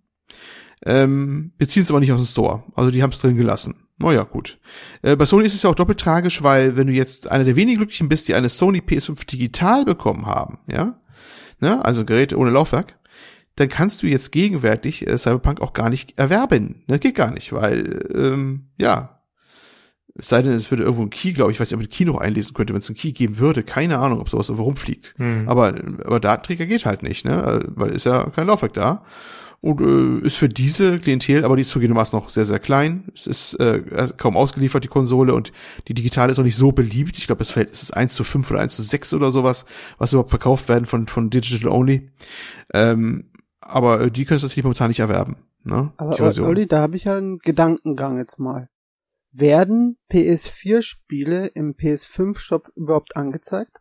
Ähm, 0.86 1.54
beziehen 1.58 1.82
es 1.82 1.90
aber 1.90 2.00
nicht 2.00 2.12
aus 2.12 2.22
dem 2.22 2.28
Store. 2.28 2.64
Also 2.76 2.92
die 2.92 3.02
haben 3.02 3.10
es 3.10 3.20
drin 3.20 3.36
gelassen. 3.36 3.88
Naja, 3.98 4.24
gut. 4.24 4.60
Äh, 5.02 5.16
bei 5.16 5.26
Sony 5.26 5.46
ist 5.46 5.56
es 5.56 5.64
ja 5.64 5.72
auch 5.72 5.76
doppelt 5.76 6.00
tragisch, 6.00 6.44
weil 6.44 6.78
wenn 6.78 6.86
du 6.86 6.94
jetzt 6.94 7.32
einer 7.32 7.44
der 7.44 7.56
wenigen 7.56 7.80
Glücklichen 7.80 8.10
bist, 8.10 8.28
die 8.28 8.36
eine 8.36 8.48
Sony 8.48 8.80
PS5 8.80 9.26
digital 9.28 9.86
bekommen 9.86 10.28
haben, 10.28 10.60
ja, 10.72 11.02
ne, 11.60 11.84
also 11.84 12.06
Geräte 12.06 12.38
ohne 12.38 12.52
Laufwerk, 12.52 12.99
dann 13.60 13.70
kannst 13.70 14.04
du 14.04 14.08
jetzt 14.08 14.32
gegenwärtig 14.32 15.08
äh, 15.08 15.18
Cyberpunk 15.18 15.62
auch 15.62 15.74
gar 15.74 15.90
nicht 15.90 16.18
erwerben. 16.18 16.84
Ne, 16.88 17.00
geht 17.00 17.16
gar 17.16 17.32
nicht, 17.32 17.54
weil, 17.54 18.08
ähm, 18.14 18.70
ja, 18.78 19.20
es 20.16 20.30
sei 20.30 20.42
denn, 20.42 20.54
es 20.54 20.70
würde 20.70 20.84
irgendwo 20.84 21.04
ein 21.04 21.10
Key, 21.10 21.32
glaube 21.32 21.52
ich, 21.52 21.56
ich 21.56 21.62
weiß 21.62 21.70
nicht, 21.70 21.76
ob 21.76 21.80
man 21.80 21.88
den 21.88 21.96
Key 21.96 22.06
noch 22.06 22.20
einlesen 22.20 22.54
könnte, 22.54 22.74
wenn 22.74 22.82
es 22.82 22.90
einen 22.90 22.98
Key 22.98 23.12
geben 23.12 23.38
würde. 23.38 23.64
Keine 23.64 24.00
Ahnung, 24.00 24.20
ob 24.20 24.30
sowas 24.30 24.50
irgendwo 24.50 24.66
rumfliegt. 24.66 25.16
Hm. 25.18 25.48
Aber, 25.48 25.74
aber 26.04 26.20
Datenträger 26.20 26.66
geht 26.66 26.86
halt 26.86 27.04
nicht, 27.04 27.26
ne? 27.26 27.64
Weil 27.76 27.92
ist 27.92 28.06
ja 28.06 28.30
kein 28.30 28.48
Laufwerk 28.48 28.74
da. 28.74 29.04
Und 29.62 29.82
äh, 29.82 30.26
ist 30.26 30.38
für 30.38 30.48
diese 30.48 31.00
Klientel, 31.00 31.44
aber 31.44 31.58
die 31.58 31.62
ist 31.62 31.70
zugegebenermaßen 31.70 32.18
noch 32.18 32.30
sehr, 32.30 32.46
sehr 32.46 32.60
klein. 32.60 33.06
Es 33.14 33.28
ist 33.28 33.56
äh, 33.56 33.82
kaum 34.16 34.38
ausgeliefert, 34.38 34.86
die 34.86 34.90
Konsole, 34.90 35.34
und 35.34 35.52
die 35.88 35.94
digitale 35.94 36.32
ist 36.32 36.40
auch 36.40 36.44
nicht 36.44 36.56
so 36.56 36.72
beliebt. 36.72 37.18
Ich 37.18 37.28
glaube, 37.28 37.40
das 37.40 37.52
Verhältnis 37.52 37.84
ist 37.84 37.92
1 37.92 38.14
zu 38.14 38.24
5 38.24 38.50
oder 38.52 38.62
1 38.62 38.76
zu 38.76 38.84
6 38.84 39.14
oder 39.14 39.32
sowas, 39.32 39.66
was 39.98 40.14
überhaupt 40.14 40.30
verkauft 40.30 40.70
werden 40.70 40.86
von, 40.86 41.08
von 41.08 41.30
Digital 41.30 41.70
Only. 41.72 42.10
Ähm, 42.74 43.26
aber 43.70 44.02
äh, 44.02 44.12
die 44.12 44.26
können 44.26 44.38
es 44.38 44.42
tatsächlich 44.42 44.64
momentan 44.64 44.90
nicht 44.90 45.00
erwerben. 45.00 45.38
Ne? 45.64 45.92
Aber, 45.98 46.14
Version. 46.14 46.48
Olli, 46.48 46.68
da 46.68 46.80
habe 46.82 46.96
ich 46.96 47.06
ja 47.06 47.18
einen 47.18 47.40
Gedankengang 47.40 48.18
jetzt 48.18 48.40
mal. 48.40 48.70
Werden 49.32 49.98
PS4-Spiele 50.12 51.48
im 51.48 51.76
PS5-Shop 51.76 52.72
überhaupt 52.76 53.16
angezeigt? 53.16 53.78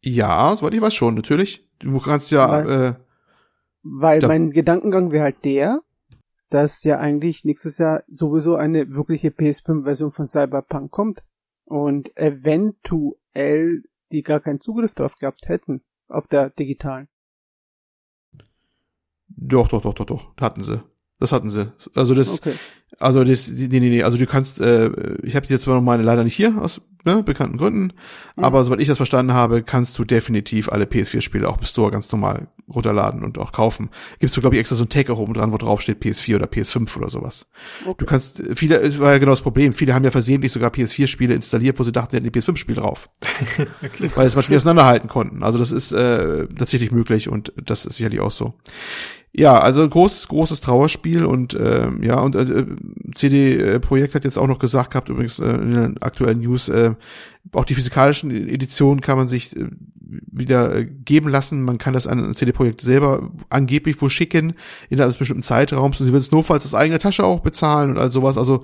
Ja, 0.00 0.54
soweit 0.56 0.74
ich 0.74 0.80
weiß 0.80 0.94
schon, 0.94 1.14
natürlich. 1.14 1.68
Du 1.80 1.98
kannst 1.98 2.30
ja, 2.30 2.48
Weil- 2.50 2.70
äh, 2.70 2.94
Weil 3.82 4.20
mein 4.26 4.50
Gedankengang 4.50 5.10
wäre 5.10 5.24
halt 5.24 5.44
der, 5.44 5.80
dass 6.50 6.84
ja 6.84 6.98
eigentlich 6.98 7.44
nächstes 7.44 7.78
Jahr 7.78 8.04
sowieso 8.08 8.54
eine 8.56 8.94
wirkliche 8.94 9.28
PS5-Version 9.28 10.10
von 10.10 10.24
Cyberpunk 10.26 10.90
kommt. 10.90 11.22
Und 11.64 12.16
eventuell 12.16 13.82
die 14.12 14.22
gar 14.22 14.40
keinen 14.40 14.60
Zugriff 14.60 14.94
drauf 14.94 15.16
gehabt 15.16 15.48
hätten. 15.48 15.82
Auf 16.08 16.26
der 16.28 16.48
digitalen. 16.50 17.08
Doch, 19.40 19.68
doch, 19.68 19.82
doch, 19.82 19.94
doch, 19.94 20.06
doch, 20.06 20.36
hatten 20.40 20.62
sie. 20.62 20.82
Das 21.20 21.32
hatten 21.32 21.50
sie. 21.50 21.72
Also 21.94 22.14
das, 22.14 22.34
Okay. 22.38 22.52
Also 23.00 23.22
das, 23.22 23.50
nee, 23.50 23.66
nee, 23.68 23.80
nee, 23.80 24.02
also 24.02 24.16
du 24.16 24.26
kannst, 24.26 24.60
äh, 24.62 24.88
ich 25.22 25.36
habe 25.36 25.44
jetzt 25.46 25.62
zwar 25.62 25.74
noch 25.74 25.82
meine 25.82 26.02
leider 26.02 26.24
nicht 26.24 26.34
hier 26.34 26.56
aus 26.60 26.80
ne, 27.04 27.22
bekannten 27.22 27.58
Gründen, 27.58 27.92
Mhm. 28.36 28.44
aber 28.44 28.64
soweit 28.64 28.80
ich 28.80 28.88
das 28.88 28.96
verstanden 28.96 29.34
habe, 29.34 29.62
kannst 29.62 29.98
du 29.98 30.04
definitiv 30.04 30.70
alle 30.70 30.84
PS4-Spiele 30.86 31.46
auch 31.46 31.58
im 31.58 31.64
Store 31.64 31.90
ganz 31.90 32.10
normal 32.10 32.48
runterladen 32.66 33.24
und 33.24 33.36
auch 33.38 33.52
kaufen. 33.52 33.90
Gibst 34.20 34.36
du 34.36 34.40
glaube 34.40 34.56
ich 34.56 34.60
extra 34.60 34.74
so 34.74 34.84
ein 34.84 34.88
Tag 34.88 35.10
auch 35.10 35.18
oben 35.18 35.34
dran, 35.34 35.52
wo 35.52 35.58
drauf 35.58 35.82
steht 35.82 36.02
PS4 36.02 36.36
oder 36.36 36.46
PS5 36.46 36.96
oder 36.96 37.10
sowas. 37.10 37.50
okay. 37.84 37.94
Du 37.98 38.06
kannst, 38.06 38.42
viele, 38.54 38.76
es 38.80 38.98
war 38.98 39.12
ja 39.12 39.18
genau 39.18 39.32
das 39.32 39.42
Problem, 39.42 39.74
viele 39.74 39.92
haben 39.94 40.04
ja 40.04 40.10
versehentlich 40.10 40.52
sogar 40.52 40.70
PS4-Spiele 40.70 41.34
installiert, 41.34 41.78
wo 41.78 41.82
sie 41.82 41.92
dachten, 41.92 42.12
sie 42.12 42.16
hätten 42.18 42.32
die 42.32 42.40
PS5-Spiel 42.40 42.76
drauf, 42.76 43.10
weil 44.14 44.28
sie 44.30 44.38
es 44.38 44.48
mal 44.48 44.56
auseinanderhalten 44.56 45.10
konnten. 45.10 45.42
Also 45.42 45.58
das 45.58 45.72
ist 45.72 45.92
äh, 45.92 46.46
tatsächlich 46.56 46.90
möglich 46.90 47.28
und 47.28 47.52
das 47.62 47.84
ist 47.84 47.96
sicherlich 47.98 48.20
auch 48.20 48.30
so. 48.30 48.54
Ja, 49.38 49.60
also 49.60 49.88
großes, 49.88 50.26
großes 50.26 50.60
Trauerspiel 50.60 51.24
und 51.24 51.54
ähm, 51.54 52.02
ja, 52.02 52.18
und 52.18 52.34
äh, 52.34 52.66
CD 53.14 53.78
Projekt 53.78 54.16
hat 54.16 54.24
jetzt 54.24 54.36
auch 54.36 54.48
noch 54.48 54.58
gesagt 54.58 54.90
gehabt, 54.90 55.10
übrigens 55.10 55.38
äh, 55.38 55.48
in 55.48 55.74
den 55.74 56.02
aktuellen 56.02 56.40
News, 56.40 56.68
äh, 56.68 56.94
auch 57.52 57.64
die 57.64 57.74
physikalischen 57.74 58.30
Editionen 58.30 59.00
kann 59.00 59.16
man 59.16 59.28
sich 59.28 59.56
äh, 59.56 59.68
wieder 60.08 60.74
äh, 60.74 60.84
geben 60.84 61.28
lassen. 61.28 61.62
Man 61.62 61.78
kann 61.78 61.92
das 61.94 62.06
an 62.06 62.34
CD 62.34 62.52
Projekt 62.52 62.80
selber 62.80 63.30
angeblich 63.50 64.00
wohl 64.00 64.10
schicken 64.10 64.54
innerhalb 64.88 65.08
eines 65.08 65.18
bestimmten 65.18 65.42
Zeitraums 65.42 66.00
und 66.00 66.06
sie 66.06 66.12
wird 66.12 66.22
es 66.22 66.30
notfalls 66.30 66.64
aus 66.64 66.74
eigener 66.74 66.98
Tasche 66.98 67.24
auch 67.24 67.40
bezahlen 67.40 67.90
und 67.90 67.98
all 67.98 68.10
sowas. 68.10 68.38
Also 68.38 68.62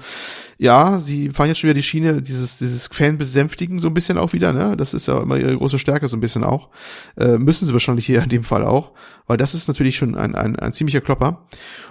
ja, 0.58 0.98
sie 0.98 1.30
fahren 1.30 1.48
jetzt 1.48 1.58
schon 1.58 1.68
wieder 1.68 1.74
die 1.74 1.82
Schiene, 1.82 2.22
dieses, 2.22 2.58
dieses 2.58 2.86
Fan 2.86 3.18
besänftigen 3.18 3.78
so 3.78 3.88
ein 3.88 3.94
bisschen 3.94 4.18
auch 4.18 4.32
wieder, 4.32 4.52
ne? 4.52 4.76
Das 4.76 4.94
ist 4.94 5.08
ja 5.08 5.20
immer 5.20 5.36
ihre 5.36 5.56
große 5.56 5.78
Stärke 5.78 6.08
so 6.08 6.16
ein 6.16 6.20
bisschen 6.20 6.44
auch. 6.44 6.68
Äh, 7.16 7.38
müssen 7.38 7.66
sie 7.66 7.72
wahrscheinlich 7.72 8.06
hier 8.06 8.22
in 8.22 8.28
dem 8.28 8.44
Fall 8.44 8.64
auch, 8.64 8.92
weil 9.26 9.36
das 9.36 9.54
ist 9.54 9.68
natürlich 9.68 9.96
schon 9.96 10.14
ein, 10.14 10.34
ein, 10.34 10.56
ein 10.56 10.72
ziemlicher 10.72 11.00
Klopper. 11.00 11.46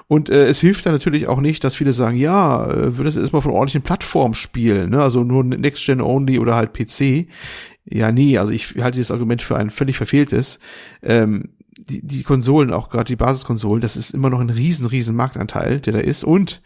Und 0.08 0.30
äh, 0.30 0.48
es 0.48 0.60
hilft 0.60 0.86
dann 0.86 0.94
natürlich 0.94 1.28
auch 1.28 1.40
nicht, 1.40 1.64
dass 1.64 1.76
viele 1.76 1.94
sagen, 1.94 2.18
ja, 2.18 2.70
äh, 2.70 2.98
würde 2.98 3.10
es 3.10 3.18
erstmal 3.18 3.42
von 3.42 3.52
ordentlichen 3.52 3.82
Plattformen 3.82 4.34
spielen, 4.34 4.90
ne? 4.92 5.02
Also 5.02 5.24
nur 5.24 5.44
Next 5.44 5.86
Gen 5.86 6.02
Only 6.02 6.40
oder 6.40 6.56
halt 6.56 6.74
PC. 6.74 6.83
Ja, 7.86 8.12
nee, 8.12 8.38
also 8.38 8.52
ich 8.52 8.76
halte 8.82 9.00
das 9.00 9.12
Argument 9.12 9.42
für 9.42 9.58
ein 9.58 9.70
völlig 9.70 9.98
verfehltes. 9.98 10.60
Ähm, 11.02 11.50
die, 11.78 12.06
die 12.06 12.24
Konsolen, 12.24 12.72
auch 12.72 12.90
gerade 12.90 13.06
die 13.06 13.16
Basiskonsolen, 13.16 13.82
das 13.82 13.98
ist 13.98 14.14
immer 14.14 14.30
noch 14.30 14.40
ein 14.40 14.50
riesen, 14.50 14.86
riesen 14.86 15.16
Marktanteil, 15.16 15.80
der 15.80 15.94
da 15.94 16.00
ist. 16.00 16.24
Und 16.24 16.62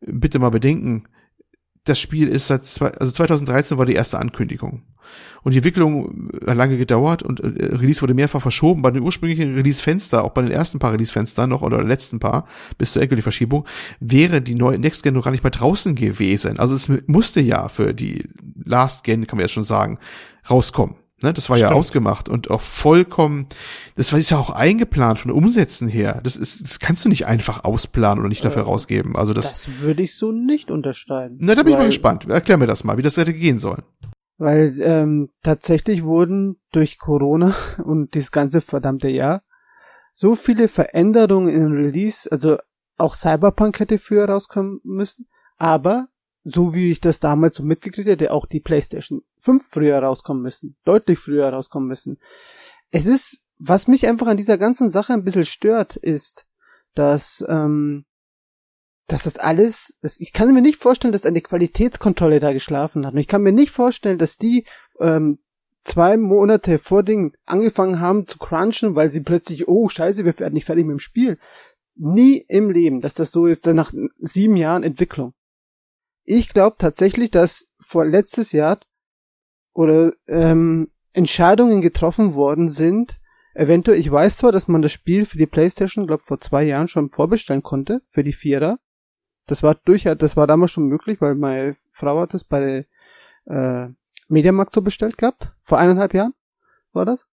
bitte 0.00 0.38
mal 0.38 0.50
bedenken, 0.50 1.04
das 1.86 1.98
Spiel 1.98 2.28
ist 2.28 2.48
seit 2.48 2.64
zwei, 2.64 2.88
also 2.88 3.12
2013 3.12 3.78
war 3.78 3.86
die 3.86 3.94
erste 3.94 4.18
Ankündigung. 4.18 4.82
Und 5.42 5.52
die 5.52 5.58
Entwicklung 5.58 6.30
hat 6.44 6.56
lange 6.56 6.76
gedauert 6.76 7.22
und 7.22 7.38
äh, 7.38 7.46
Release 7.46 8.02
wurde 8.02 8.14
mehrfach 8.14 8.42
verschoben. 8.42 8.82
Bei 8.82 8.90
den 8.90 9.02
ursprünglichen 9.02 9.54
Release-Fenster, 9.54 10.24
auch 10.24 10.32
bei 10.32 10.42
den 10.42 10.50
ersten 10.50 10.80
paar 10.80 10.92
Release-Fenstern 10.92 11.48
noch 11.48 11.62
oder 11.62 11.82
letzten 11.84 12.18
paar, 12.18 12.46
bis 12.78 12.92
zur 12.92 13.02
endgültigen 13.02 13.22
Verschiebung, 13.22 13.64
wäre 14.00 14.42
die 14.42 14.56
neue 14.56 14.78
Next 14.78 15.04
Gen 15.04 15.14
noch 15.14 15.24
gar 15.24 15.30
nicht 15.30 15.44
mal 15.44 15.50
draußen 15.50 15.94
gewesen. 15.94 16.58
Also 16.58 16.74
es 16.74 16.90
musste 17.06 17.40
ja 17.40 17.68
für 17.68 17.94
die 17.94 18.28
Last 18.64 19.04
Gen, 19.04 19.28
kann 19.28 19.36
man 19.36 19.44
jetzt 19.44 19.52
schon 19.52 19.64
sagen, 19.64 19.98
rauskommen. 20.50 20.96
Ne, 21.22 21.32
das 21.32 21.48
war 21.48 21.56
ja 21.56 21.68
Stimmt. 21.68 21.78
ausgemacht 21.78 22.28
und 22.28 22.50
auch 22.50 22.60
vollkommen, 22.60 23.46
das 23.94 24.12
war 24.12 24.18
ist 24.18 24.30
ja 24.30 24.36
auch 24.38 24.50
eingeplant 24.50 25.18
von 25.18 25.30
Umsätzen 25.30 25.88
her. 25.88 26.20
Das 26.22 26.36
ist, 26.36 26.62
das 26.62 26.78
kannst 26.78 27.06
du 27.06 27.08
nicht 27.08 27.26
einfach 27.26 27.64
ausplanen 27.64 28.18
oder 28.18 28.28
nicht 28.28 28.44
dafür 28.44 28.62
Äh, 28.62 28.66
rausgeben. 28.66 29.16
Also 29.16 29.32
das, 29.32 29.50
Das 29.50 29.80
würde 29.80 30.02
ich 30.02 30.18
so 30.18 30.30
nicht 30.30 30.70
unterschreiben. 30.70 31.38
na, 31.40 31.54
da 31.54 31.62
bin 31.62 31.70
ich 31.70 31.76
mal 31.76 31.80
Weil- 31.84 31.86
gespannt. 31.88 32.28
Erklär 32.28 32.58
mir 32.58 32.66
das 32.66 32.84
mal, 32.84 32.98
wie 32.98 33.02
das 33.02 33.16
hätte 33.16 33.32
gehen 33.32 33.56
sollen. 33.58 33.82
Weil 34.36 34.78
ähm, 34.82 35.30
tatsächlich 35.42 36.04
wurden 36.04 36.60
durch 36.72 36.98
Corona 36.98 37.54
und 37.82 38.12
dieses 38.12 38.30
ganze 38.30 38.60
verdammte 38.60 39.08
Jahr 39.08 39.42
so 40.12 40.34
viele 40.34 40.68
Veränderungen 40.68 41.48
im 41.48 41.72
Release, 41.72 42.30
also 42.30 42.58
auch 42.98 43.14
Cyberpunk 43.14 43.80
hätte 43.80 43.96
früher 43.96 44.26
rauskommen 44.28 44.80
müssen, 44.84 45.26
aber 45.56 46.08
so 46.48 46.74
wie 46.74 46.92
ich 46.92 47.00
das 47.00 47.18
damals 47.18 47.56
so 47.56 47.64
mitgekriegt 47.64 48.08
hätte, 48.08 48.32
auch 48.32 48.46
die 48.46 48.60
PlayStation 48.60 49.22
5 49.40 49.68
früher 49.68 49.98
rauskommen 49.98 50.42
müssen, 50.42 50.76
deutlich 50.84 51.18
früher 51.18 51.48
rauskommen 51.48 51.88
müssen. 51.88 52.18
Es 52.90 53.06
ist, 53.06 53.38
was 53.58 53.88
mich 53.88 54.06
einfach 54.06 54.28
an 54.28 54.36
dieser 54.36 54.56
ganzen 54.56 54.88
Sache 54.88 55.12
ein 55.12 55.24
bisschen 55.24 55.44
stört, 55.44 55.96
ist, 55.96 56.46
dass 56.94 57.44
ähm, 57.48 58.04
dass 59.08 59.22
das 59.22 59.38
alles, 59.38 59.98
das, 60.02 60.20
ich 60.20 60.32
kann 60.32 60.52
mir 60.52 60.62
nicht 60.62 60.80
vorstellen, 60.80 61.12
dass 61.12 61.26
eine 61.26 61.40
Qualitätskontrolle 61.40 62.40
da 62.40 62.52
geschlafen 62.52 63.06
hat. 63.06 63.14
Und 63.14 63.20
ich 63.20 63.28
kann 63.28 63.42
mir 63.42 63.52
nicht 63.52 63.70
vorstellen, 63.70 64.18
dass 64.18 64.36
die 64.36 64.64
ähm, 64.98 65.38
zwei 65.84 66.16
Monate 66.16 66.78
vor 66.78 67.04
Ding 67.04 67.36
angefangen 67.44 68.00
haben 68.00 68.26
zu 68.26 68.38
crunchen, 68.38 68.96
weil 68.96 69.10
sie 69.10 69.20
plötzlich, 69.20 69.68
oh 69.68 69.88
scheiße, 69.88 70.24
wir 70.24 70.36
werden 70.38 70.54
nicht 70.54 70.64
fertig 70.64 70.84
mit 70.84 70.94
dem 70.94 70.98
Spiel. 70.98 71.38
Nie 71.94 72.44
im 72.48 72.70
Leben, 72.70 73.00
dass 73.00 73.14
das 73.14 73.30
so 73.30 73.46
ist, 73.46 73.66
dann 73.66 73.76
nach 73.76 73.92
sieben 74.18 74.56
Jahren 74.56 74.82
Entwicklung. 74.82 75.34
Ich 76.28 76.48
glaube 76.48 76.76
tatsächlich, 76.76 77.30
dass 77.30 77.68
vor 77.78 78.04
letztes 78.04 78.50
Jahr 78.50 78.80
oder 79.72 80.12
ähm, 80.26 80.90
Entscheidungen 81.12 81.80
getroffen 81.80 82.34
worden 82.34 82.68
sind. 82.68 83.20
Eventuell, 83.54 83.98
ich 83.98 84.10
weiß 84.10 84.38
zwar, 84.38 84.50
dass 84.50 84.66
man 84.66 84.82
das 84.82 84.92
Spiel 84.92 85.24
für 85.24 85.38
die 85.38 85.46
Playstation, 85.46 86.06
glaube 86.06 86.24
vor 86.24 86.40
zwei 86.40 86.64
Jahren 86.64 86.88
schon 86.88 87.10
vorbestellen 87.10 87.62
konnte, 87.62 88.02
für 88.10 88.24
die 88.24 88.32
Vierer. 88.32 88.78
Das 89.46 89.62
war 89.62 89.76
durchaus, 89.76 90.18
das 90.18 90.36
war 90.36 90.48
damals 90.48 90.72
schon 90.72 90.88
möglich, 90.88 91.20
weil 91.20 91.36
meine 91.36 91.74
Frau 91.92 92.18
hat 92.20 92.34
es 92.34 92.42
bei 92.42 92.86
äh, 93.46 93.86
Mediamarkt 94.28 94.74
so 94.74 94.82
bestellt 94.82 95.16
gehabt. 95.16 95.52
Vor 95.62 95.78
eineinhalb 95.78 96.12
Jahren 96.12 96.34
war 96.92 97.04
das. 97.04 97.28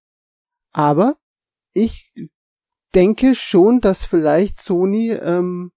Aber 0.71 1.17
ich 1.73 2.13
denke 2.93 3.33
schon, 3.33 3.79
dass 3.79 4.05
vielleicht 4.05 4.61
Sony 4.61 5.11
ähm, 5.11 5.71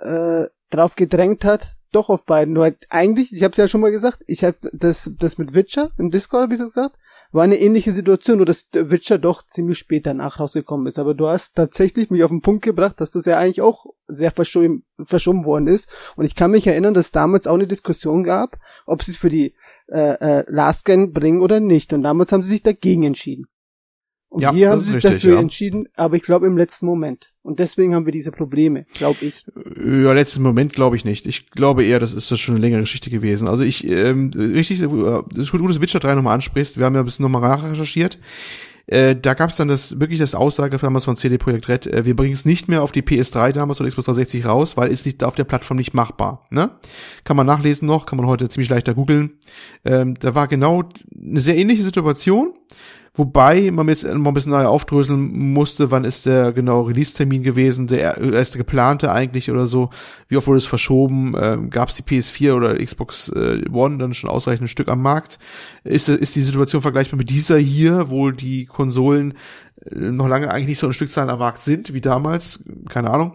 äh, 0.00 0.44
drauf 0.68 0.96
gedrängt 0.96 1.46
hat, 1.46 1.76
doch 1.92 2.08
auf 2.08 2.24
beiden. 2.24 2.54
Nur 2.54 2.72
eigentlich, 2.88 3.32
ich 3.32 3.42
habe 3.42 3.56
ja 3.56 3.68
schon 3.68 3.80
mal 3.80 3.90
gesagt, 3.90 4.22
ich 4.26 4.44
habe 4.44 4.56
das, 4.72 5.10
das 5.18 5.38
mit 5.38 5.54
Witcher 5.54 5.90
im 5.98 6.10
Discord, 6.10 6.44
habe 6.44 6.54
ich 6.54 6.60
gesagt, 6.60 6.96
war 7.32 7.44
eine 7.44 7.60
ähnliche 7.60 7.92
Situation, 7.92 8.38
nur 8.38 8.46
dass 8.46 8.68
Witcher 8.72 9.18
doch 9.18 9.46
ziemlich 9.46 9.78
spät 9.78 10.06
danach 10.06 10.40
rausgekommen 10.40 10.86
ist. 10.86 10.98
Aber 10.98 11.14
du 11.14 11.28
hast 11.28 11.54
tatsächlich 11.54 12.10
mich 12.10 12.24
auf 12.24 12.30
den 12.30 12.40
Punkt 12.40 12.62
gebracht, 12.62 13.00
dass 13.00 13.12
das 13.12 13.24
ja 13.26 13.38
eigentlich 13.38 13.60
auch 13.60 13.86
sehr 14.08 14.32
verschoben, 14.32 14.84
verschoben 15.00 15.44
worden 15.44 15.68
ist. 15.68 15.88
Und 16.16 16.24
ich 16.24 16.34
kann 16.34 16.50
mich 16.50 16.66
erinnern, 16.66 16.94
dass 16.94 17.12
damals 17.12 17.46
auch 17.46 17.54
eine 17.54 17.68
Diskussion 17.68 18.24
gab, 18.24 18.58
ob 18.86 19.02
sie 19.02 19.12
es 19.12 19.16
für 19.16 19.30
die 19.30 19.54
äh, 19.88 20.40
äh, 20.40 20.44
Last 20.48 20.84
Gen 20.84 21.12
bringen 21.12 21.40
oder 21.40 21.60
nicht. 21.60 21.92
Und 21.92 22.02
damals 22.02 22.32
haben 22.32 22.42
sie 22.42 22.50
sich 22.50 22.62
dagegen 22.62 23.04
entschieden. 23.04 23.46
Und 24.30 24.42
Ja, 24.42 24.52
hier 24.52 24.70
haben 24.70 24.78
ist 24.78 24.86
sie 24.86 24.92
sich 24.92 25.04
richtig, 25.04 25.22
dafür 25.22 25.34
ja. 25.34 25.40
entschieden, 25.40 25.88
aber 25.96 26.14
ich 26.14 26.22
glaube 26.22 26.46
im 26.46 26.56
letzten 26.56 26.86
Moment. 26.86 27.32
Und 27.42 27.58
deswegen 27.58 27.96
haben 27.96 28.06
wir 28.06 28.12
diese 28.12 28.30
Probleme, 28.30 28.86
glaube 28.94 29.24
ich. 29.26 29.44
Ja, 29.76 30.12
letzten 30.12 30.42
Moment 30.42 30.72
glaube 30.72 30.94
ich 30.94 31.04
nicht. 31.04 31.26
Ich 31.26 31.50
glaube 31.50 31.84
eher, 31.84 31.98
das 31.98 32.14
ist 32.14 32.30
das 32.30 32.38
schon 32.38 32.54
eine 32.54 32.62
längere 32.62 32.80
Geschichte 32.80 33.10
gewesen. 33.10 33.48
Also 33.48 33.64
ich, 33.64 33.84
ähm, 33.88 34.30
richtig, 34.36 34.80
äh, 34.82 34.86
das 34.86 35.46
ist 35.46 35.50
gut, 35.50 35.68
dass 35.68 35.80
Witcher 35.80 35.98
3 35.98 36.14
nochmal 36.14 36.36
ansprichst. 36.36 36.78
Wir 36.78 36.84
haben 36.86 36.94
ja 36.94 37.00
ein 37.00 37.06
bisschen 37.06 37.24
nochmal 37.24 37.42
nachrecherchiert. 37.42 38.20
Äh, 38.86 39.16
da 39.16 39.34
gab 39.34 39.50
es 39.50 39.56
dann 39.56 39.68
das 39.68 40.00
wirklich 40.00 40.18
das 40.18 40.34
Aussage 40.34 40.76
damals 40.76 41.04
von 41.04 41.16
CD 41.16 41.38
Projekt 41.38 41.68
Red, 41.68 41.86
äh, 41.86 42.04
wir 42.04 42.16
bringen 42.16 42.32
es 42.32 42.44
nicht 42.44 42.68
mehr 42.68 42.82
auf 42.82 42.90
die 42.90 43.02
PS3 43.02 43.52
damals 43.52 43.80
oder 43.80 43.88
Xbox 43.88 44.06
360 44.06 44.46
raus, 44.46 44.76
weil 44.76 44.90
es 44.90 45.04
nicht 45.04 45.22
auf 45.22 45.36
der 45.36 45.44
Plattform 45.44 45.76
nicht 45.76 45.94
machbar. 45.94 46.46
Ne? 46.50 46.70
Kann 47.24 47.36
man 47.36 47.46
nachlesen 47.46 47.86
noch, 47.86 48.06
kann 48.06 48.16
man 48.16 48.26
heute 48.26 48.48
ziemlich 48.48 48.68
leichter 48.68 48.94
googeln. 48.94 49.38
Ähm, 49.84 50.14
da 50.18 50.34
war 50.34 50.48
genau 50.48 50.88
eine 51.14 51.40
sehr 51.40 51.56
ähnliche 51.56 51.84
Situation. 51.84 52.54
Wobei 53.20 53.70
man 53.70 53.86
jetzt 53.86 54.04
mal 54.04 54.30
ein 54.30 54.32
bisschen 54.32 54.52
neu 54.52 54.64
aufdröseln 54.64 55.52
musste, 55.52 55.90
wann 55.90 56.04
ist 56.04 56.24
der 56.24 56.52
genaue 56.52 56.88
Release-Termin 56.88 57.42
gewesen, 57.42 57.86
der 57.86 58.16
erste 58.16 58.56
geplante 58.56 59.12
eigentlich 59.12 59.50
oder 59.50 59.66
so, 59.66 59.90
wie 60.28 60.38
oft 60.38 60.46
wurde 60.46 60.56
es 60.56 60.64
verschoben, 60.64 61.34
ähm, 61.38 61.68
gab 61.68 61.90
es 61.90 61.96
die 61.96 62.02
PS4 62.02 62.54
oder 62.54 62.82
Xbox 62.82 63.28
äh, 63.28 63.62
One 63.70 63.98
dann 63.98 64.14
schon 64.14 64.30
ausreichend 64.30 64.64
ein 64.64 64.68
Stück 64.68 64.88
am 64.88 65.02
Markt. 65.02 65.38
Ist, 65.84 66.08
ist 66.08 66.34
die 66.34 66.40
Situation 66.40 66.80
vergleichbar 66.80 67.18
mit 67.18 67.28
dieser 67.28 67.58
hier, 67.58 68.08
wo 68.08 68.30
die 68.30 68.64
Konsolen 68.64 69.34
äh, 69.84 69.96
noch 69.96 70.26
lange 70.26 70.50
eigentlich 70.50 70.68
nicht 70.68 70.78
so 70.78 70.86
ein 70.86 70.94
Stückzahlen 70.94 71.28
am 71.28 71.40
Markt 71.40 71.60
sind 71.60 71.92
wie 71.92 72.00
damals, 72.00 72.64
keine 72.88 73.10
Ahnung. 73.10 73.34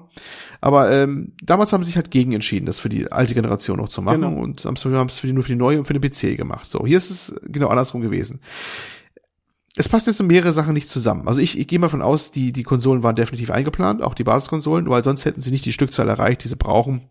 Aber 0.62 0.92
ähm, 0.92 1.34
damals 1.44 1.74
haben 1.74 1.84
sie 1.84 1.90
sich 1.90 1.96
halt 1.96 2.10
gegen 2.10 2.32
entschieden, 2.32 2.66
das 2.66 2.80
für 2.80 2.90
die 2.90 3.12
alte 3.12 3.36
Generation 3.36 3.78
noch 3.78 3.90
zu 3.90 4.02
machen 4.02 4.22
Genau. 4.22 4.42
und 4.42 4.66
haben 4.66 4.74
es 4.74 5.20
für 5.20 5.28
die, 5.28 5.34
nur 5.34 5.44
für 5.44 5.50
die 5.50 5.60
neue 5.60 5.78
und 5.78 5.86
für 5.86 5.94
den 5.94 6.02
PC 6.02 6.36
gemacht. 6.36 6.72
So, 6.72 6.88
hier 6.88 6.98
ist 6.98 7.12
es 7.12 7.36
genau 7.44 7.68
andersrum 7.68 8.02
gewesen 8.02 8.40
es 9.78 9.90
passt 9.90 10.08
jetzt 10.08 10.18
so 10.18 10.24
mehrere 10.24 10.54
Sachen 10.54 10.74
nicht 10.74 10.88
zusammen. 10.88 11.28
Also 11.28 11.42
ich, 11.42 11.60
ich 11.60 11.68
gehe 11.68 11.80
mal 11.80 11.90
von 11.90 12.02
aus, 12.02 12.32
die, 12.32 12.52
die 12.52 12.64
Konsolen 12.64 13.04
waren 13.04 13.16
definitiv 13.16 13.52
eingeplant, 13.52 14.02
auch 14.02 14.14
die 14.14 14.24
Basiskonsolen, 14.24 14.90
weil 14.90 15.04
sonst 15.04 15.26
hätten 15.26 15.42
sie 15.42 15.52
nicht 15.52 15.66
die 15.66 15.74
Stückzahl 15.74 16.08
erreicht, 16.08 16.44
die 16.44 16.48
sie 16.48 16.56
brauchen, 16.56 17.02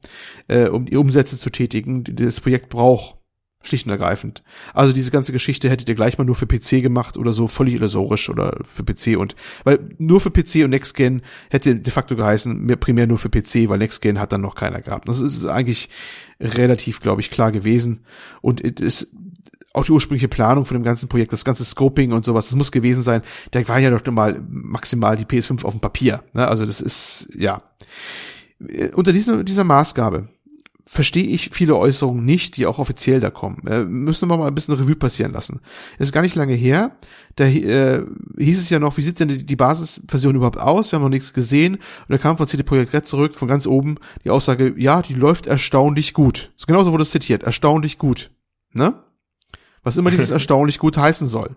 äh, 0.48 0.68
um 0.68 0.86
die 0.86 0.96
Umsätze 0.96 1.36
zu 1.36 1.50
tätigen, 1.50 2.04
die 2.04 2.14
das 2.14 2.40
Projekt 2.40 2.70
braucht. 2.70 3.18
Schlicht 3.66 3.86
und 3.86 3.92
ergreifend. 3.92 4.42
Also 4.74 4.92
diese 4.92 5.10
ganze 5.10 5.32
Geschichte 5.32 5.70
hättet 5.70 5.88
ihr 5.88 5.94
gleich 5.94 6.18
mal 6.18 6.24
nur 6.24 6.34
für 6.34 6.46
PC 6.46 6.82
gemacht 6.82 7.16
oder 7.16 7.32
so, 7.32 7.48
völlig 7.48 7.74
illusorisch 7.74 8.28
oder 8.28 8.60
für 8.64 8.84
PC 8.84 9.18
und, 9.18 9.36
weil 9.64 9.80
nur 9.96 10.20
für 10.20 10.30
PC 10.30 10.64
und 10.64 10.70
Next 10.70 10.94
Gen 10.94 11.22
hätte 11.50 11.74
de 11.74 11.90
facto 11.90 12.14
geheißen, 12.14 12.58
mehr, 12.58 12.76
primär 12.76 13.06
nur 13.06 13.16
für 13.16 13.30
PC, 13.30 13.68
weil 13.68 13.78
Next 13.78 14.02
Gen 14.02 14.20
hat 14.20 14.32
dann 14.32 14.42
noch 14.42 14.54
keiner 14.54 14.82
gehabt. 14.82 15.08
Das 15.08 15.20
ist 15.20 15.46
eigentlich 15.46 15.88
relativ, 16.40 17.00
glaube 17.00 17.22
ich, 17.22 17.30
klar 17.30 17.52
gewesen. 17.52 18.00
Und 18.42 18.62
es 18.80 19.10
auch 19.74 19.84
die 19.84 19.92
ursprüngliche 19.92 20.28
Planung 20.28 20.64
von 20.64 20.76
dem 20.76 20.84
ganzen 20.84 21.08
Projekt, 21.08 21.32
das 21.32 21.44
ganze 21.44 21.64
Scoping 21.64 22.12
und 22.12 22.24
sowas, 22.24 22.46
das 22.46 22.56
muss 22.56 22.72
gewesen 22.72 23.02
sein. 23.02 23.22
Da 23.50 23.66
war 23.68 23.78
ja 23.78 23.90
doch 23.90 24.10
mal 24.12 24.40
maximal 24.48 25.16
die 25.16 25.26
PS5 25.26 25.64
auf 25.64 25.74
dem 25.74 25.80
Papier. 25.80 26.22
Ne? 26.32 26.46
Also 26.46 26.64
das 26.64 26.80
ist, 26.80 27.28
ja. 27.36 27.62
Äh, 28.66 28.90
Unter 28.94 29.12
dieser, 29.12 29.44
dieser 29.44 29.64
Maßgabe 29.64 30.28
verstehe 30.86 31.24
ich 31.24 31.50
viele 31.52 31.76
Äußerungen 31.76 32.24
nicht, 32.24 32.56
die 32.56 32.66
auch 32.66 32.78
offiziell 32.78 33.18
da 33.18 33.30
kommen. 33.30 33.66
Äh, 33.66 33.84
müssen 33.84 34.30
wir 34.30 34.36
mal 34.36 34.46
ein 34.46 34.54
bisschen 34.54 34.74
Revue 34.74 34.94
passieren 34.94 35.32
lassen. 35.32 35.60
Es 35.98 36.08
ist 36.08 36.12
gar 36.12 36.22
nicht 36.22 36.36
lange 36.36 36.54
her, 36.54 36.96
da 37.34 37.46
äh, 37.46 38.02
hieß 38.38 38.60
es 38.60 38.70
ja 38.70 38.78
noch, 38.78 38.96
wie 38.96 39.02
sieht 39.02 39.18
denn 39.18 39.44
die, 39.44 39.56
Basisversion 39.56 40.36
überhaupt 40.36 40.60
aus? 40.60 40.92
Wir 40.92 40.96
haben 40.96 41.02
noch 41.02 41.08
nichts 41.08 41.32
gesehen. 41.32 41.74
Und 41.76 42.10
da 42.10 42.18
kam 42.18 42.36
von 42.36 42.46
CD 42.46 42.62
Projekt 42.62 42.92
Red 42.92 43.06
zurück, 43.06 43.34
von 43.34 43.48
ganz 43.48 43.66
oben, 43.66 43.96
die 44.22 44.30
Aussage, 44.30 44.74
ja, 44.76 45.02
die 45.02 45.14
läuft 45.14 45.48
erstaunlich 45.48 46.14
gut. 46.14 46.52
So, 46.56 46.66
genauso 46.66 46.92
wurde 46.92 47.02
es 47.02 47.10
zitiert, 47.10 47.42
erstaunlich 47.42 47.98
gut. 47.98 48.30
Ne? 48.72 48.94
Was 49.84 49.96
immer 49.96 50.10
dieses 50.10 50.30
erstaunlich 50.32 50.78
gut 50.78 50.98
heißen 50.98 51.28
soll. 51.28 51.56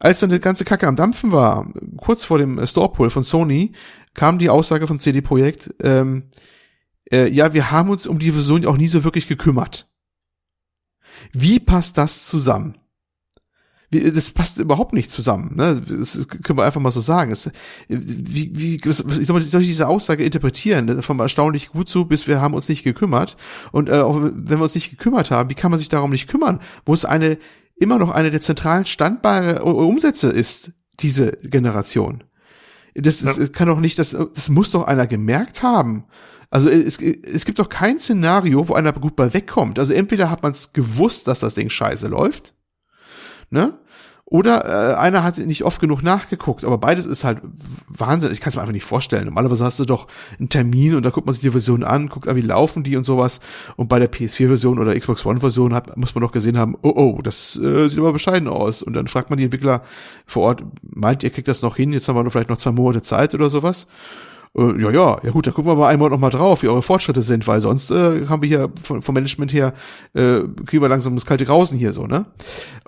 Als 0.00 0.20
dann 0.20 0.30
die 0.30 0.40
ganze 0.40 0.64
Kacke 0.64 0.88
am 0.88 0.96
Dampfen 0.96 1.32
war, 1.32 1.72
kurz 1.96 2.24
vor 2.24 2.38
dem 2.38 2.58
äh, 2.58 2.66
Store-Pull 2.66 3.10
von 3.10 3.22
Sony, 3.22 3.72
kam 4.12 4.38
die 4.38 4.50
Aussage 4.50 4.86
von 4.86 4.98
CD 4.98 5.20
Projekt, 5.20 5.72
ähm, 5.82 6.24
äh, 7.10 7.28
ja, 7.28 7.54
wir 7.54 7.70
haben 7.70 7.90
uns 7.90 8.06
um 8.06 8.18
die 8.18 8.32
Version 8.32 8.66
auch 8.66 8.76
nie 8.76 8.86
so 8.86 9.04
wirklich 9.04 9.28
gekümmert. 9.28 9.88
Wie 11.32 11.60
passt 11.60 11.96
das 11.96 12.26
zusammen? 12.26 12.76
Das 14.12 14.30
passt 14.30 14.58
überhaupt 14.58 14.92
nicht 14.92 15.10
zusammen. 15.10 15.56
Ne? 15.56 15.82
Das 15.86 16.26
können 16.28 16.58
wir 16.58 16.64
einfach 16.64 16.80
mal 16.80 16.90
so 16.90 17.00
sagen. 17.00 17.30
Das, 17.30 17.50
wie, 17.88 18.50
wie, 18.54 18.80
wie 18.84 19.24
soll, 19.24 19.42
soll 19.42 19.62
ich 19.62 19.68
diese 19.68 19.88
Aussage 19.88 20.24
interpretieren? 20.24 21.02
Vom 21.02 21.20
erstaunlich 21.20 21.70
gut 21.70 21.88
zu, 21.88 22.06
bis 22.06 22.26
wir 22.26 22.40
haben 22.40 22.54
uns 22.54 22.68
nicht 22.68 22.82
gekümmert. 22.84 23.36
Und 23.72 23.88
äh, 23.88 24.00
auch 24.00 24.20
wenn 24.22 24.58
wir 24.58 24.62
uns 24.62 24.74
nicht 24.74 24.90
gekümmert 24.90 25.30
haben, 25.30 25.50
wie 25.50 25.54
kann 25.54 25.70
man 25.70 25.78
sich 25.78 25.88
darum 25.88 26.10
nicht 26.10 26.28
kümmern, 26.28 26.60
wo 26.84 26.94
es 26.94 27.04
eine 27.04 27.38
immer 27.76 27.98
noch 27.98 28.10
eine 28.10 28.30
der 28.30 28.40
zentralen 28.40 28.86
standbare 28.86 29.62
Umsätze 29.64 30.30
ist, 30.30 30.72
diese 31.00 31.32
Generation. 31.42 32.24
Das, 32.94 33.20
Ja. 33.22 33.46
kann 33.48 33.66
doch 33.68 33.80
nicht, 33.80 33.98
das, 33.98 34.10
das 34.34 34.48
muss 34.48 34.70
doch 34.70 34.84
einer 34.84 35.06
gemerkt 35.06 35.62
haben. 35.62 36.04
Also 36.50 36.68
es, 36.68 37.00
es 37.00 37.44
gibt 37.44 37.58
doch 37.58 37.68
kein 37.68 37.98
Szenario, 37.98 38.68
wo 38.68 38.74
einer 38.74 38.92
gut 38.92 39.16
bei 39.16 39.34
wegkommt. 39.34 39.80
Also 39.80 39.92
entweder 39.92 40.30
hat 40.30 40.44
man 40.44 40.52
es 40.52 40.72
gewusst, 40.72 41.26
dass 41.26 41.40
das 41.40 41.54
Ding 41.54 41.68
scheiße 41.68 42.06
läuft, 42.06 42.54
ne? 43.50 43.78
Oder 44.34 44.64
äh, 44.64 44.94
einer 44.96 45.22
hat 45.22 45.38
nicht 45.38 45.62
oft 45.62 45.80
genug 45.80 46.02
nachgeguckt, 46.02 46.64
aber 46.64 46.76
beides 46.76 47.06
ist 47.06 47.22
halt 47.22 47.38
Wahnsinn. 47.86 48.32
Ich 48.32 48.40
kann 48.40 48.48
es 48.48 48.56
mir 48.56 48.62
einfach 48.62 48.72
nicht 48.72 48.84
vorstellen. 48.84 49.26
Normalerweise 49.26 49.64
hast 49.64 49.78
du 49.78 49.84
doch 49.84 50.08
einen 50.40 50.48
Termin 50.48 50.96
und 50.96 51.04
da 51.04 51.10
guckt 51.10 51.24
man 51.24 51.34
sich 51.34 51.42
die 51.42 51.50
Version 51.50 51.84
an, 51.84 52.08
guckt 52.08 52.26
an, 52.26 52.34
wie 52.34 52.40
laufen 52.40 52.82
die 52.82 52.96
und 52.96 53.04
sowas. 53.04 53.38
Und 53.76 53.86
bei 53.86 54.00
der 54.00 54.10
PS4-Version 54.10 54.80
oder 54.80 54.98
Xbox 54.98 55.24
One-Version 55.24 55.80
muss 55.94 56.16
man 56.16 56.22
doch 56.22 56.32
gesehen 56.32 56.58
haben, 56.58 56.76
oh 56.82 56.92
oh, 56.96 57.20
das 57.22 57.54
äh, 57.60 57.86
sieht 57.86 58.00
aber 58.00 58.12
bescheiden 58.12 58.48
aus. 58.48 58.82
Und 58.82 58.94
dann 58.94 59.06
fragt 59.06 59.30
man 59.30 59.36
die 59.36 59.44
Entwickler 59.44 59.82
vor 60.26 60.42
Ort, 60.42 60.64
meint 60.82 61.22
ihr 61.22 61.30
kriegt 61.30 61.46
das 61.46 61.62
noch 61.62 61.76
hin? 61.76 61.92
Jetzt 61.92 62.08
haben 62.08 62.16
wir 62.16 62.28
vielleicht 62.28 62.50
noch 62.50 62.58
zwei 62.58 62.72
Monate 62.72 63.02
Zeit 63.02 63.34
oder 63.34 63.50
sowas. 63.50 63.86
Äh, 64.56 64.80
ja, 64.80 64.90
ja, 64.90 65.20
ja 65.22 65.30
gut, 65.30 65.46
da 65.46 65.50
gucken 65.50 65.70
wir 65.72 65.76
mal 65.76 65.88
einmal 65.88 66.10
noch 66.10 66.18
mal 66.18 66.30
drauf, 66.30 66.62
wie 66.62 66.68
eure 66.68 66.82
Fortschritte 66.82 67.22
sind, 67.22 67.46
weil 67.48 67.60
sonst 67.60 67.90
äh, 67.90 68.26
haben 68.26 68.42
wir 68.42 68.48
hier 68.48 68.70
von, 68.80 69.02
vom 69.02 69.14
Management 69.14 69.52
her, 69.52 69.74
äh, 70.14 70.40
kriegen 70.66 70.80
wir 70.82 70.88
langsam 70.88 71.14
das 71.16 71.26
kalte 71.26 71.44
Grausen 71.44 71.76
hier 71.78 71.92
so, 71.92 72.06
ne? 72.06 72.26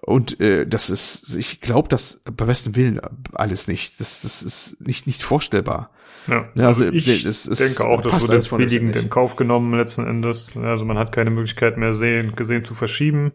Und 0.02 0.38
äh, 0.40 0.64
das 0.66 0.90
ist, 0.90 1.34
ich 1.36 1.60
glaube 1.60 1.88
das 1.88 2.20
bei 2.36 2.44
bestem 2.44 2.76
Willen 2.76 3.00
alles 3.32 3.66
nicht. 3.66 3.98
Das, 4.00 4.22
das 4.22 4.42
ist 4.42 4.76
nicht, 4.80 5.06
nicht 5.08 5.22
vorstellbar. 5.24 5.90
Ja. 6.28 6.48
Ja, 6.54 6.68
also, 6.68 6.86
ich 6.86 7.24
das 7.24 7.46
ist- 7.46 7.60
denke 7.60 7.84
auch, 7.90 8.00
das 8.02 8.28
jetzt 8.28 8.52
uns 8.52 8.56
billigend 8.56 8.94
in 8.96 9.10
Kauf 9.10 9.34
genommen 9.36 9.76
letzten 9.76 10.06
Endes. 10.06 10.56
Also 10.56 10.84
man 10.84 10.98
hat 10.98 11.10
keine 11.12 11.30
Möglichkeit 11.30 11.76
mehr 11.78 11.94
sehen, 11.94 12.34
gesehen 12.36 12.64
zu 12.64 12.74
verschieben. 12.74 13.32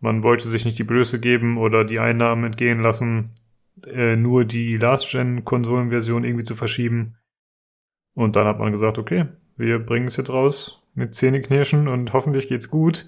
Man 0.00 0.22
wollte 0.22 0.46
sich 0.48 0.64
nicht 0.64 0.78
die 0.78 0.84
Blöße 0.84 1.18
geben 1.18 1.56
oder 1.58 1.84
die 1.84 1.98
Einnahmen 1.98 2.44
entgehen 2.44 2.78
lassen, 2.80 3.30
äh, 3.86 4.14
nur 4.14 4.44
die 4.44 4.76
Last-Gen-Konsolenversion 4.76 6.24
irgendwie 6.24 6.44
zu 6.44 6.54
verschieben. 6.54 7.16
Und 8.16 8.34
dann 8.34 8.46
hat 8.46 8.58
man 8.58 8.72
gesagt, 8.72 8.98
okay, 8.98 9.26
wir 9.56 9.78
bringen 9.78 10.06
es 10.06 10.16
jetzt 10.16 10.30
raus 10.30 10.82
mit 10.94 11.14
Zähneknirschen 11.14 11.86
und 11.86 12.14
hoffentlich 12.14 12.48
geht's 12.48 12.70
gut. 12.70 13.06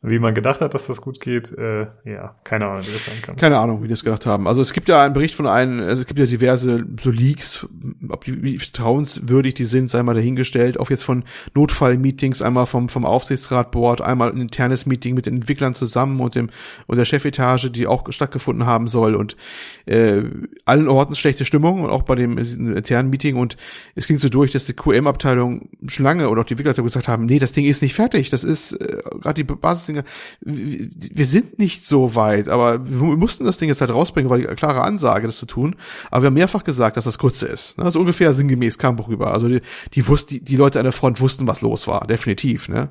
Wie 0.00 0.20
man 0.20 0.32
gedacht 0.32 0.60
hat, 0.60 0.74
dass 0.74 0.86
das 0.86 1.00
gut 1.00 1.18
geht, 1.18 1.50
äh, 1.58 1.88
ja, 2.04 2.36
keine 2.44 2.66
Ahnung, 2.66 2.86
wie 2.86 2.92
das 2.92 3.06
sein 3.06 3.20
kann. 3.20 3.34
Keine 3.34 3.58
Ahnung, 3.58 3.82
wie 3.82 3.88
die 3.88 3.94
das 3.94 4.04
gedacht 4.04 4.26
haben. 4.26 4.46
Also 4.46 4.62
es 4.62 4.72
gibt 4.72 4.88
ja 4.88 5.02
einen 5.02 5.12
Bericht 5.12 5.34
von 5.34 5.48
einem, 5.48 5.80
also 5.80 6.02
es 6.02 6.06
gibt 6.06 6.20
ja 6.20 6.26
diverse 6.26 6.86
so 7.00 7.10
Leaks, 7.10 7.66
ob 8.08 8.22
die, 8.22 8.40
wie 8.40 8.58
vertrauenswürdig 8.58 9.54
die 9.54 9.64
sind, 9.64 9.90
sei 9.90 10.04
mal 10.04 10.14
dahingestellt, 10.14 10.78
auch 10.78 10.88
jetzt 10.88 11.02
von 11.02 11.24
Notfallmeetings, 11.54 12.42
einmal 12.42 12.66
vom, 12.66 12.88
vom 12.88 13.04
Aufsichtsratboard, 13.04 14.00
einmal 14.00 14.30
ein 14.30 14.40
internes 14.40 14.86
Meeting 14.86 15.16
mit 15.16 15.26
den 15.26 15.34
Entwicklern 15.34 15.74
zusammen 15.74 16.20
und 16.20 16.36
dem, 16.36 16.50
und 16.86 16.96
der 16.96 17.04
Chefetage, 17.04 17.68
die 17.68 17.88
auch 17.88 18.04
stattgefunden 18.12 18.66
haben 18.66 18.86
soll 18.86 19.16
und, 19.16 19.36
äh, 19.86 20.22
allen 20.64 20.86
Orten 20.86 21.16
schlechte 21.16 21.44
Stimmung 21.44 21.82
und 21.82 21.90
auch 21.90 22.02
bei 22.02 22.14
dem 22.14 22.38
internen 22.38 23.10
Meeting 23.10 23.34
und 23.34 23.56
es 23.96 24.06
ging 24.06 24.18
so 24.18 24.28
durch, 24.28 24.52
dass 24.52 24.64
die 24.64 24.74
QM-Abteilung 24.74 25.70
schon 25.88 26.04
lange 26.04 26.28
oder 26.28 26.42
auch 26.42 26.46
die 26.46 26.54
Entwickler 26.54 26.80
gesagt 26.84 27.08
haben, 27.08 27.26
nee, 27.26 27.40
das 27.40 27.50
Ding 27.50 27.64
ist 27.64 27.82
nicht 27.82 27.94
fertig, 27.94 28.30
das 28.30 28.44
ist, 28.44 28.74
äh, 28.74 29.02
gerade 29.20 29.42
die 29.42 29.44
Basisdinger, 29.44 29.87
wir, 29.96 30.04
wir 30.40 31.26
sind 31.26 31.58
nicht 31.58 31.84
so 31.84 32.14
weit, 32.14 32.48
aber 32.48 32.88
wir 32.88 33.16
mussten 33.16 33.44
das 33.44 33.58
Ding 33.58 33.68
jetzt 33.68 33.80
halt 33.80 33.92
rausbringen, 33.92 34.30
weil 34.30 34.40
die 34.40 34.46
klare 34.54 34.82
Ansage, 34.82 35.26
das 35.26 35.38
zu 35.38 35.46
tun, 35.46 35.76
aber 36.10 36.22
wir 36.22 36.26
haben 36.28 36.34
mehrfach 36.34 36.64
gesagt, 36.64 36.96
dass 36.96 37.04
das 37.04 37.18
kurze 37.18 37.46
ist. 37.46 37.78
Also 37.78 38.00
ungefähr 38.00 38.32
sinngemäß 38.32 38.78
kam 38.78 38.98
rüber. 38.98 39.32
Also 39.32 39.48
die, 39.48 39.60
die, 39.94 40.06
wussten, 40.08 40.34
die, 40.34 40.44
die 40.44 40.56
Leute 40.56 40.78
an 40.78 40.84
der 40.84 40.92
Front 40.92 41.20
wussten, 41.20 41.46
was 41.46 41.60
los 41.60 41.86
war, 41.86 42.06
definitiv. 42.06 42.68
Ne? 42.68 42.90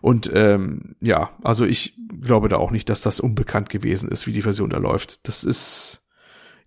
Und 0.00 0.30
ähm, 0.34 0.96
ja, 1.00 1.30
also 1.42 1.64
ich 1.64 1.94
glaube 2.22 2.48
da 2.48 2.56
auch 2.56 2.70
nicht, 2.70 2.88
dass 2.88 3.02
das 3.02 3.20
unbekannt 3.20 3.70
gewesen 3.70 4.10
ist, 4.10 4.26
wie 4.26 4.32
die 4.32 4.42
Version 4.42 4.70
da 4.70 4.78
läuft. 4.78 5.26
Das 5.26 5.44
ist 5.44 6.02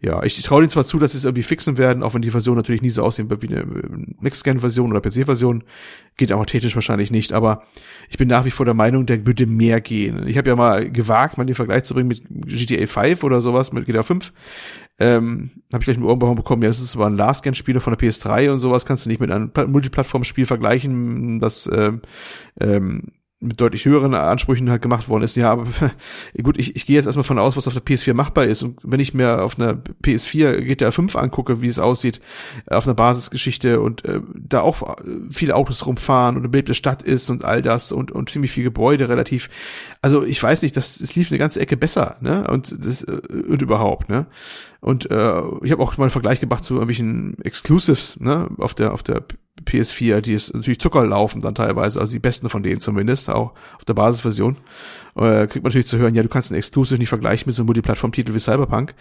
ja, 0.01 0.23
ich, 0.23 0.37
ich 0.37 0.45
traue 0.45 0.61
ihnen 0.61 0.69
zwar 0.69 0.85
zu, 0.85 0.97
dass 0.97 1.11
sie 1.11 1.17
es 1.17 1.25
irgendwie 1.25 1.43
fixen 1.43 1.77
werden, 1.77 2.03
auch 2.03 2.13
wenn 2.13 2.21
die 2.21 2.31
Version 2.31 2.55
natürlich 2.55 2.81
nie 2.81 2.89
so 2.89 3.03
aussehen 3.03 3.29
wird 3.29 3.41
wie 3.41 3.49
eine 3.49 3.65
Next-Gen-Version 4.21 4.91
oder 4.95 5.01
PC-Version. 5.01 5.63
Geht 6.15 6.31
aber 6.31 6.45
technisch 6.45 6.75
wahrscheinlich 6.75 7.11
nicht, 7.11 7.33
aber 7.33 7.63
ich 8.09 8.17
bin 8.17 8.29
nach 8.29 8.45
wie 8.45 8.51
vor 8.51 8.65
der 8.65 8.73
Meinung, 8.73 9.05
der 9.05 9.27
würde 9.27 9.45
mehr 9.45 9.81
gehen. 9.81 10.25
Ich 10.27 10.37
habe 10.37 10.49
ja 10.49 10.55
mal 10.55 10.89
gewagt, 10.89 11.37
mal 11.37 11.45
den 11.45 11.55
Vergleich 11.55 11.83
zu 11.83 11.93
bringen 11.93 12.07
mit 12.07 12.23
GTA 12.29 12.87
5 12.87 13.23
oder 13.25 13.41
sowas, 13.41 13.73
mit 13.73 13.85
GTA 13.85 14.03
5. 14.03 14.31
Ähm, 14.99 15.51
habe 15.71 15.81
ich 15.81 15.85
gleich 15.85 15.97
mit 15.97 16.07
Ohren 16.07 16.35
bekommen, 16.35 16.61
ja, 16.61 16.69
das 16.69 16.79
ist 16.79 16.95
aber 16.95 17.07
ein 17.07 17.17
Last-Gen-Spieler 17.17 17.81
von 17.81 17.95
der 17.95 18.09
PS3 18.09 18.51
und 18.51 18.59
sowas, 18.59 18.85
kannst 18.85 19.05
du 19.05 19.09
nicht 19.09 19.19
mit 19.19 19.31
einem 19.31 19.51
Multiplattform-Spiel 19.67 20.45
vergleichen, 20.45 21.39
das 21.39 21.69
ähm, 21.71 22.01
ähm, 22.59 23.03
mit 23.41 23.61
deutlich 23.61 23.85
höheren 23.85 24.13
Ansprüchen 24.13 24.69
halt 24.69 24.81
gemacht 24.81 25.07
worden 25.07 25.23
ist. 25.23 25.37
Ja, 25.37 25.51
aber 25.51 25.65
gut, 26.43 26.57
ich, 26.57 26.75
ich 26.75 26.85
gehe 26.85 26.97
jetzt 26.97 27.05
erstmal 27.05 27.23
von 27.23 27.39
aus, 27.39 27.55
was 27.55 27.67
auf 27.67 27.73
der 27.73 27.83
PS4 27.83 28.13
machbar 28.13 28.45
ist. 28.45 28.63
Und 28.63 28.79
wenn 28.83 28.99
ich 28.99 29.13
mir 29.13 29.41
auf 29.43 29.57
einer 29.57 29.81
PS4 30.03 30.61
GTA 30.61 30.91
5 30.91 31.15
angucke, 31.15 31.61
wie 31.61 31.67
es 31.67 31.79
aussieht, 31.79 32.19
auf 32.67 32.85
einer 32.85 32.95
Basisgeschichte 32.95 33.79
und 33.79 34.03
äh, 34.03 34.19
da 34.35 34.61
auch 34.61 34.97
viele 35.31 35.55
Autos 35.55 35.85
rumfahren 35.85 36.35
und 36.35 36.41
eine 36.41 36.49
belebte 36.49 36.73
Stadt 36.73 37.01
ist 37.01 37.29
und 37.29 37.45
all 37.45 37.61
das 37.61 37.93
und, 37.93 38.11
und 38.11 38.29
ziemlich 38.29 38.51
viel 38.51 38.65
Gebäude 38.65 39.07
relativ. 39.07 39.49
Also 40.01 40.25
ich 40.25 40.41
weiß 40.41 40.61
nicht, 40.61 40.75
das, 40.75 40.99
es 40.99 41.15
lief 41.15 41.31
eine 41.31 41.39
ganze 41.39 41.61
Ecke 41.61 41.77
besser, 41.77 42.17
ne? 42.19 42.45
Und 42.47 42.75
das 42.85 43.03
äh, 43.03 43.21
und 43.47 43.61
überhaupt, 43.61 44.09
ne? 44.09 44.25
Und 44.81 45.11
äh, 45.11 45.41
ich 45.63 45.71
habe 45.71 45.83
auch 45.83 45.97
mal 45.97 46.05
einen 46.05 46.11
Vergleich 46.11 46.39
gemacht 46.39 46.63
zu 46.63 46.75
irgendwelchen 46.75 47.37
Exclusives, 47.43 48.19
ne, 48.19 48.49
auf 48.57 48.73
der 48.73 48.93
auf 48.93 49.03
der 49.03 49.23
PS4, 49.65 50.21
die 50.21 50.33
ist 50.33 50.53
natürlich 50.53 50.79
Zucker 50.79 51.05
laufen 51.05 51.41
dann 51.41 51.55
teilweise, 51.55 51.99
also 51.99 52.13
die 52.13 52.19
besten 52.19 52.49
von 52.49 52.63
denen 52.63 52.79
zumindest, 52.79 53.29
auch 53.29 53.53
auf 53.75 53.85
der 53.85 53.93
Basisversion. 53.93 54.57
Äh, 55.19 55.47
kriegt 55.47 55.63
man 55.63 55.69
natürlich 55.69 55.87
zu 55.87 55.97
hören, 55.97 56.15
ja, 56.15 56.23
du 56.23 56.29
kannst 56.29 56.49
einen 56.49 56.57
Exclusive 56.57 56.97
nicht 56.97 57.09
vergleichen 57.09 57.47
mit 57.47 57.55
so 57.55 57.61
einem 57.61 57.67
Multiplattform-Titel 57.67 58.33
wie 58.33 58.39
Cyberpunk. 58.39 58.95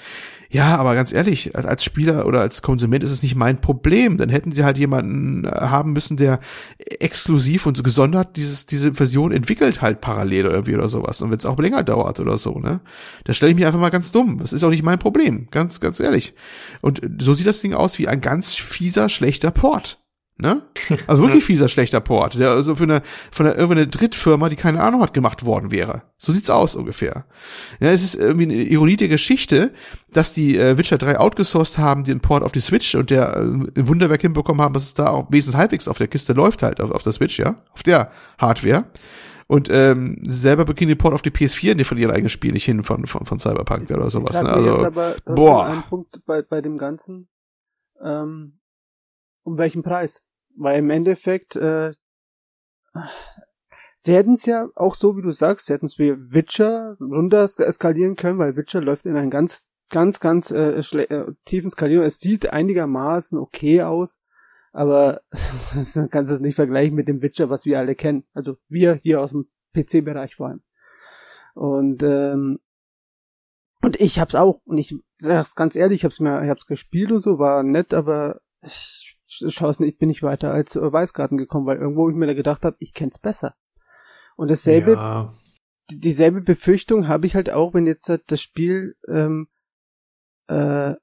Ja, 0.50 0.76
aber 0.76 0.96
ganz 0.96 1.12
ehrlich, 1.12 1.54
als 1.54 1.84
Spieler 1.84 2.26
oder 2.26 2.40
als 2.40 2.60
Konsument 2.60 3.04
ist 3.04 3.12
es 3.12 3.22
nicht 3.22 3.36
mein 3.36 3.60
Problem. 3.60 4.16
Dann 4.16 4.28
hätten 4.28 4.50
sie 4.50 4.64
halt 4.64 4.78
jemanden 4.78 5.44
äh, 5.44 5.50
haben 5.50 5.92
müssen, 5.92 6.16
der 6.16 6.40
exklusiv 6.78 7.66
und 7.66 7.84
gesondert 7.84 8.36
dieses, 8.36 8.66
diese 8.66 8.94
Version 8.94 9.30
entwickelt 9.30 9.80
halt 9.80 10.00
parallel 10.00 10.46
irgendwie 10.46 10.74
oder 10.74 10.88
sowas. 10.88 11.22
Und 11.22 11.30
wenn 11.30 11.38
es 11.38 11.46
auch 11.46 11.58
länger 11.58 11.84
dauert 11.84 12.18
oder 12.18 12.36
so, 12.36 12.58
ne? 12.58 12.80
Da 13.24 13.32
stelle 13.32 13.50
ich 13.50 13.56
mich 13.56 13.66
einfach 13.66 13.80
mal 13.80 13.90
ganz 13.90 14.10
dumm. 14.10 14.38
Das 14.38 14.52
ist 14.52 14.64
auch 14.64 14.70
nicht 14.70 14.82
mein 14.82 14.98
Problem. 14.98 15.46
Ganz, 15.52 15.78
ganz 15.78 16.00
ehrlich. 16.00 16.34
Und 16.80 17.00
so 17.20 17.34
sieht 17.34 17.46
das 17.46 17.60
Ding 17.60 17.74
aus 17.74 17.98
wie 17.98 18.08
ein 18.08 18.20
ganz 18.20 18.56
fieser, 18.56 19.08
schlechter 19.08 19.52
Port. 19.52 20.00
Ne? 20.40 20.62
Also 21.09 21.24
wirklich 21.24 21.44
fieser, 21.44 21.69
schlechter 21.69 22.01
Port, 22.01 22.39
der 22.39 22.51
also 22.51 22.77
für 22.77 22.85
eine, 22.85 23.02
von 23.32 23.47
einer, 23.47 23.56
irgendeine 23.56 23.89
Drittfirma, 23.89 24.48
die 24.48 24.55
keine 24.55 24.81
Ahnung 24.81 25.02
hat, 25.02 25.12
gemacht 25.12 25.44
worden 25.44 25.73
wäre. 25.73 26.02
So 26.16 26.32
sieht's 26.32 26.48
aus 26.48 26.77
ungefähr. 26.77 27.24
Ja, 27.81 27.90
es 27.90 28.05
ist 28.05 28.15
irgendwie 28.15 28.44
eine 28.44 28.55
Ironie 28.55 28.97
der 28.97 29.09
Geschichte, 29.09 29.73
dass 30.12 30.35
die 30.35 30.56
äh, 30.56 30.78
Witcher 30.78 30.97
3 30.97 31.19
outgesourced 31.19 31.78
haben, 31.78 32.05
den 32.05 32.20
Port 32.20 32.44
auf 32.44 32.52
die 32.52 32.60
Switch 32.60 32.94
und 32.94 33.10
der 33.10 33.36
äh, 33.36 33.40
ein 33.40 33.89
Wunderwerk 33.89 34.20
hinbekommen 34.20 34.62
haben, 34.62 34.74
dass 34.74 34.85
es 34.85 34.94
da 34.94 35.09
auch 35.09 35.27
wesentlich 35.31 35.59
halbwegs 35.59 35.89
auf 35.89 35.98
der 35.98 36.06
Kiste 36.06 36.35
läuft 36.35 36.62
halt, 36.62 36.81
auf, 36.81 36.93
auf 36.93 37.02
der 37.02 37.12
Switch, 37.12 37.36
ja, 37.39 37.56
auf 37.73 37.82
der 37.82 38.12
Hardware. 38.39 38.85
Und 39.48 39.70
ähm, 39.73 40.19
selber 40.24 40.66
beginnen 40.66 40.90
den 40.90 40.98
Port 40.98 41.15
auf 41.15 41.23
die 41.23 41.31
PS4 41.31 41.74
nee, 41.74 41.82
von 41.82 41.98
ihren 41.98 42.12
eigenen 42.12 42.28
Spielen 42.28 42.52
nicht 42.52 42.66
hin 42.66 42.85
von, 42.85 43.06
von, 43.06 43.24
von 43.24 43.40
Cyberpunk 43.40 43.90
oder 43.90 44.09
sowas. 44.09 44.40
Ne? 44.40 44.48
Also, 44.48 44.77
jetzt 44.77 44.85
aber 44.85 45.16
boah. 45.24 45.66
ein 45.66 45.82
Punkt 45.89 46.20
bei, 46.27 46.43
bei 46.43 46.60
dem 46.60 46.77
Ganzen. 46.77 47.28
Ähm, 48.01 48.60
um 49.43 49.56
welchen 49.56 49.82
Preis? 49.82 50.27
Weil 50.59 50.80
im 50.80 50.90
Endeffekt, 50.90 51.55
äh, 51.56 51.93
sie 54.01 54.14
hätten 54.14 54.32
es 54.32 54.44
ja 54.44 54.68
auch 54.74 54.94
so, 54.94 55.16
wie 55.16 55.22
du 55.22 55.30
sagst, 55.30 55.66
sie 55.66 55.72
hätten 55.72 55.86
es 55.86 55.98
wie 55.98 56.14
Witcher 56.32 56.97
runter 57.01 57.44
eskalieren 57.44 58.16
können, 58.16 58.39
weil 58.39 58.56
Witcher 58.56 58.80
läuft 58.80 59.06
in 59.06 59.16
einen 59.16 59.30
ganz, 59.30 59.68
ganz, 59.89 60.18
ganz 60.18 60.51
äh, 60.51 60.80
äh, 60.80 61.32
tiefen 61.44 61.70
Skalierung. 61.70 62.05
Es 62.05 62.18
sieht 62.18 62.52
einigermaßen 62.52 63.39
okay 63.39 63.82
aus, 63.82 64.20
aber 64.72 65.22
du 65.94 66.09
kannst 66.09 66.32
es 66.32 66.40
nicht 66.40 66.56
vergleichen 66.56 66.97
mit 66.97 67.06
dem 67.06 67.22
Witcher, 67.22 67.51
was 67.51 67.64
wir 67.64 67.78
alle 67.78 67.94
kennen. 67.94 68.24
Also 68.35 68.56
wir 68.68 68.94
hier 68.94 69.20
aus 69.20 69.30
dem 69.30 69.48
PC-Bereich 69.74 70.35
vor 70.35 70.48
allem. 70.48 70.62
Und 71.55 72.02
ähm, 72.02 72.59
und 73.80 74.01
ich 74.01 74.18
hab's 74.18 74.35
auch, 74.35 74.60
und 74.64 74.78
ich 74.78 74.97
sag's 75.18 75.55
ganz 75.55 75.76
ehrlich, 75.76 76.01
ich 76.01 76.05
hab's 76.05 76.18
mir, 76.18 76.43
ich 76.43 76.51
hab's 76.51 76.66
gespielt 76.66 77.12
und 77.12 77.20
so, 77.20 77.39
war 77.39 77.62
nett, 77.62 77.94
aber 77.94 78.40
ich 78.60 79.17
Chancen, 79.28 79.84
ich 79.84 79.98
bin 79.98 80.09
nicht 80.09 80.22
weiter 80.22 80.52
als 80.52 80.76
äh, 80.76 80.92
Weißgarten 80.92 81.38
gekommen, 81.38 81.66
weil 81.66 81.78
irgendwo 81.78 82.09
ich 82.09 82.16
mir 82.16 82.26
da 82.26 82.34
gedacht 82.34 82.64
habe, 82.64 82.76
ich 82.78 82.94
kenn's 82.94 83.18
besser. 83.18 83.55
Und 84.36 84.50
dasselbe, 84.50 84.92
ja. 84.92 85.34
dieselbe 85.90 86.40
Befürchtung 86.40 87.09
habe 87.09 87.26
ich 87.26 87.34
halt 87.34 87.50
auch, 87.50 87.74
wenn 87.74 87.86
jetzt 87.86 88.09
halt 88.09 88.22
das 88.30 88.40
Spiel 88.40 88.96
ähm, 89.09 89.48
äh, 90.46 90.94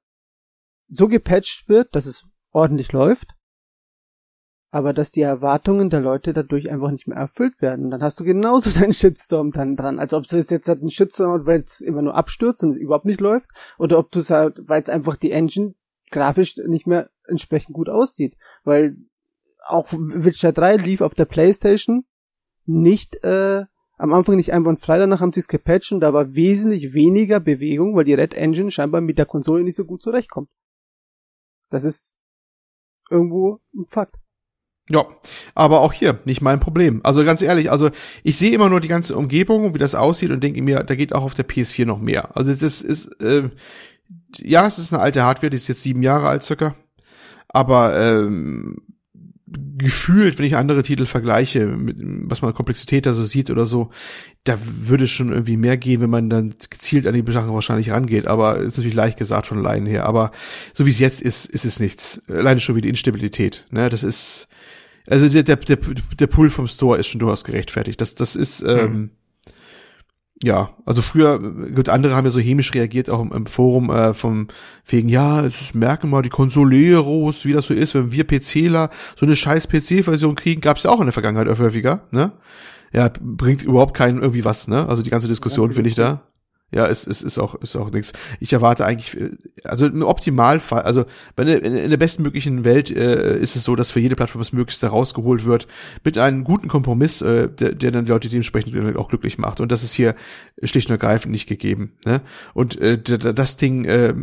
so 0.88 1.08
gepatcht 1.08 1.68
wird, 1.68 1.94
dass 1.94 2.06
es 2.06 2.24
ordentlich 2.52 2.92
läuft, 2.92 3.34
aber 4.70 4.92
dass 4.92 5.10
die 5.10 5.22
Erwartungen 5.22 5.90
der 5.90 6.00
Leute 6.00 6.32
dadurch 6.32 6.70
einfach 6.70 6.90
nicht 6.90 7.06
mehr 7.06 7.18
erfüllt 7.18 7.60
werden. 7.60 7.90
dann 7.90 8.02
hast 8.02 8.18
du 8.20 8.24
genauso 8.24 8.70
deinen 8.80 8.92
Shitstorm 8.92 9.50
dann 9.50 9.76
dran, 9.76 9.98
als 9.98 10.12
ob 10.12 10.24
es 10.24 10.50
jetzt 10.50 10.68
halt 10.68 10.82
ein 10.82 10.90
Shitstorm, 10.90 11.46
weil 11.46 11.60
es 11.60 11.80
immer 11.80 12.02
nur 12.02 12.14
abstürzt 12.14 12.62
und 12.62 12.70
es 12.70 12.76
überhaupt 12.76 13.06
nicht 13.06 13.20
läuft, 13.20 13.50
oder 13.78 13.98
ob 13.98 14.10
du 14.10 14.20
es 14.20 14.30
halt, 14.30 14.58
weil 14.68 14.80
es 14.80 14.88
einfach 14.88 15.16
die 15.16 15.30
Engine 15.30 15.74
grafisch 16.10 16.56
nicht 16.66 16.86
mehr 16.86 17.10
entsprechend 17.26 17.74
gut 17.74 17.88
aussieht. 17.88 18.36
Weil 18.64 18.96
auch 19.66 19.88
Witcher 19.92 20.52
3 20.52 20.76
lief 20.76 21.00
auf 21.00 21.14
der 21.14 21.24
Playstation 21.24 22.04
nicht 22.64 23.22
äh, 23.24 23.64
am 23.98 24.12
Anfang 24.12 24.36
nicht 24.36 24.52
einfach 24.52 24.76
frei, 24.78 24.98
danach 24.98 25.20
haben 25.20 25.32
sie 25.32 25.40
es 25.40 25.48
gepatcht 25.48 25.92
und 25.92 26.00
da 26.00 26.12
war 26.12 26.34
wesentlich 26.34 26.92
weniger 26.92 27.40
Bewegung, 27.40 27.96
weil 27.96 28.04
die 28.04 28.14
Red 28.14 28.34
Engine 28.34 28.70
scheinbar 28.70 29.00
mit 29.00 29.18
der 29.18 29.26
Konsole 29.26 29.64
nicht 29.64 29.76
so 29.76 29.84
gut 29.84 30.02
zurechtkommt. 30.02 30.50
Das 31.70 31.84
ist 31.84 32.16
irgendwo 33.10 33.60
ein 33.74 33.86
Fakt. 33.86 34.16
Ja, 34.88 35.04
aber 35.54 35.80
auch 35.80 35.92
hier 35.92 36.20
nicht 36.26 36.42
mein 36.42 36.60
Problem. 36.60 37.00
Also 37.02 37.24
ganz 37.24 37.42
ehrlich, 37.42 37.70
also 37.72 37.90
ich 38.22 38.38
sehe 38.38 38.52
immer 38.52 38.68
nur 38.68 38.80
die 38.80 38.88
ganze 38.88 39.16
Umgebung 39.16 39.64
und 39.64 39.74
wie 39.74 39.78
das 39.78 39.96
aussieht 39.96 40.30
und 40.30 40.44
denke 40.44 40.62
mir, 40.62 40.84
da 40.84 40.94
geht 40.94 41.12
auch 41.12 41.24
auf 41.24 41.34
der 41.34 41.48
PS4 41.48 41.86
noch 41.86 41.98
mehr. 41.98 42.36
Also 42.36 42.52
das 42.52 42.82
ist, 42.82 43.06
äh, 43.20 43.50
ja, 44.38 44.66
es 44.66 44.78
ist 44.78 44.92
eine 44.92 45.02
alte 45.02 45.22
Hardware, 45.22 45.50
die 45.50 45.56
ist 45.56 45.68
jetzt 45.68 45.82
sieben 45.82 46.02
Jahre 46.02 46.28
alt 46.28 46.42
circa. 46.42 46.74
Aber 47.48 47.98
ähm, 47.98 48.76
gefühlt, 49.46 50.38
wenn 50.38 50.46
ich 50.46 50.56
andere 50.56 50.82
Titel 50.82 51.06
vergleiche, 51.06 51.66
mit, 51.66 51.96
was 51.98 52.42
man 52.42 52.54
Komplexität 52.54 53.06
da 53.06 53.12
so 53.12 53.24
sieht 53.24 53.50
oder 53.50 53.66
so, 53.66 53.90
da 54.44 54.58
würde 54.60 55.06
schon 55.06 55.30
irgendwie 55.30 55.56
mehr 55.56 55.76
gehen, 55.76 56.00
wenn 56.00 56.10
man 56.10 56.28
dann 56.28 56.54
gezielt 56.70 57.06
an 57.06 57.14
die 57.14 57.32
Sache 57.32 57.52
wahrscheinlich 57.52 57.90
rangeht. 57.90 58.26
Aber 58.26 58.58
ist 58.58 58.76
natürlich 58.76 58.96
leicht 58.96 59.18
gesagt 59.18 59.46
von 59.46 59.58
allein 59.58 59.86
her. 59.86 60.06
Aber 60.06 60.32
so 60.74 60.86
wie 60.86 60.90
es 60.90 60.98
jetzt 60.98 61.22
ist, 61.22 61.46
ist 61.46 61.64
es 61.64 61.80
nichts. 61.80 62.22
Alleine 62.28 62.60
schon 62.60 62.76
wie 62.76 62.80
die 62.80 62.88
Instabilität. 62.88 63.66
Ne, 63.70 63.88
das 63.88 64.02
ist 64.02 64.48
also 65.08 65.28
der, 65.28 65.44
der, 65.44 65.56
der, 65.56 65.78
der 66.18 66.26
Pull 66.26 66.50
vom 66.50 66.66
Store 66.66 66.98
ist 66.98 67.06
schon 67.06 67.20
durchaus 67.20 67.44
gerechtfertigt. 67.44 68.00
Das, 68.00 68.16
das 68.16 68.34
ist 68.34 68.62
ähm, 68.62 68.78
hm 68.78 69.10
ja, 70.42 70.70
also 70.84 71.00
früher, 71.00 71.38
gut, 71.38 71.88
andere 71.88 72.14
haben 72.14 72.26
ja 72.26 72.30
so 72.30 72.40
hämisch 72.40 72.74
reagiert, 72.74 73.08
auch 73.08 73.22
im, 73.22 73.32
im 73.32 73.46
Forum 73.46 73.90
äh, 73.90 74.12
vom 74.12 74.48
wegen, 74.84 75.08
ja, 75.08 75.46
es 75.46 75.72
merken 75.72 76.10
mal 76.10 76.22
die 76.22 76.28
Consoleros, 76.28 77.46
wie 77.46 77.52
das 77.52 77.66
so 77.66 77.74
ist, 77.74 77.94
wenn 77.94 78.12
wir 78.12 78.24
PCler 78.24 78.90
so 79.16 79.24
eine 79.24 79.34
scheiß 79.34 79.66
PC-Version 79.68 80.34
kriegen, 80.34 80.60
gab's 80.60 80.82
ja 80.82 80.90
auch 80.90 81.00
in 81.00 81.06
der 81.06 81.12
Vergangenheit 81.12 81.58
häufiger, 81.58 82.06
ne? 82.10 82.32
Ja, 82.92 83.10
bringt 83.20 83.62
überhaupt 83.62 83.94
keinen 83.94 84.18
irgendwie 84.18 84.44
was, 84.44 84.68
ne? 84.68 84.86
Also 84.88 85.02
die 85.02 85.10
ganze 85.10 85.26
Diskussion 85.26 85.72
finde 85.72 85.88
ich 85.88 85.96
da. 85.96 86.22
Ja, 86.72 86.88
es, 86.88 87.06
es 87.06 87.22
ist 87.22 87.38
auch, 87.38 87.54
ist 87.56 87.76
auch 87.76 87.90
nichts. 87.90 88.12
Ich 88.40 88.52
erwarte 88.52 88.84
eigentlich, 88.84 89.16
äh, 89.16 89.30
also 89.64 89.86
im 89.86 90.02
Optimalfall, 90.02 90.82
also 90.82 91.04
in, 91.36 91.46
in 91.46 91.90
der 91.90 91.96
bestmöglichen 91.96 92.64
Welt 92.64 92.90
äh, 92.90 93.38
ist 93.38 93.54
es 93.54 93.62
so, 93.62 93.76
dass 93.76 93.92
für 93.92 94.00
jede 94.00 94.16
Plattform 94.16 94.40
das 94.40 94.52
Möglichste 94.52 94.88
rausgeholt 94.88 95.44
wird, 95.44 95.68
mit 96.02 96.18
einem 96.18 96.42
guten 96.42 96.66
Kompromiss, 96.66 97.22
äh, 97.22 97.48
der, 97.48 97.72
der 97.72 97.92
dann 97.92 98.04
die 98.04 98.10
Leute 98.10 98.28
dementsprechend 98.28 98.96
auch 98.96 99.08
glücklich 99.08 99.38
macht. 99.38 99.60
Und 99.60 99.70
das 99.70 99.84
ist 99.84 99.94
hier 99.94 100.16
schlicht 100.62 100.88
und 100.88 100.94
ergreifend 100.94 101.30
nicht 101.30 101.46
gegeben. 101.46 101.92
Ne? 102.04 102.20
Und 102.52 102.80
äh, 102.80 102.98
das 103.00 103.56
Ding, 103.56 103.84
äh, 103.84 104.14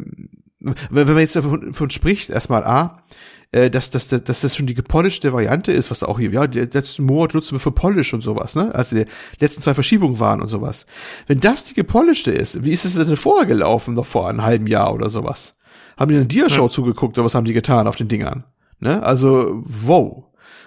wenn 0.64 0.76
wenn 1.08 1.14
man 1.14 1.20
jetzt 1.20 1.36
davon, 1.36 1.68
davon 1.72 1.90
spricht, 1.90 2.30
erstmal 2.30 2.64
A, 2.64 3.04
äh, 3.52 3.70
dass, 3.70 3.92
dass, 3.92 4.08
dass 4.10 4.42
das 4.42 4.56
schon 4.56 4.66
die 4.66 4.74
gepolischte 4.74 5.32
Variante 5.34 5.72
ist, 5.72 5.92
was 5.92 6.02
auch 6.04 6.18
hier, 6.20 6.32
ja, 6.32 6.48
die 6.48 6.60
letzten 6.62 7.04
Monat 7.04 7.34
nutzen 7.34 7.54
wir 7.56 7.60
für 7.60 7.72
Polish 7.72 8.14
und 8.14 8.22
sowas, 8.22 8.56
ne? 8.56 8.74
Also 8.74 8.96
die 8.96 9.06
letzten 9.40 9.62
zwei 9.62 9.74
Verschiebungen 9.74 10.20
waren 10.20 10.42
und 10.42 10.48
sowas. 10.48 10.86
Wenn 11.28 11.40
das 11.40 11.66
die 11.66 11.74
gepolischte 11.76 12.32
ist, 12.32 12.64
wie 12.64 12.72
ist 12.72 12.86
es 12.86 12.96
denn 12.96 13.16
vorher 13.16 13.46
gelaufen, 13.46 13.94
noch 13.94 14.06
vor 14.08 14.28
einem 14.30 14.42
halben 14.44 14.68
Jahr 14.68 14.94
oder 14.94 15.10
sowas? 15.10 15.56
Haben 15.98 16.10
die 16.10 16.16
eine 16.18 16.26
Dia-Show 16.26 16.64
Ja. 16.64 16.70
zugeguckt 16.70 17.18
oder 17.18 17.26
was 17.26 17.36
haben 17.36 17.46
die 17.46 17.54
getan 17.54 17.88
auf 17.88 17.96
den 17.96 18.08
Dingern? 18.08 18.46
Ne? 18.80 19.04
Also, 19.04 19.62
wow. 19.66 20.24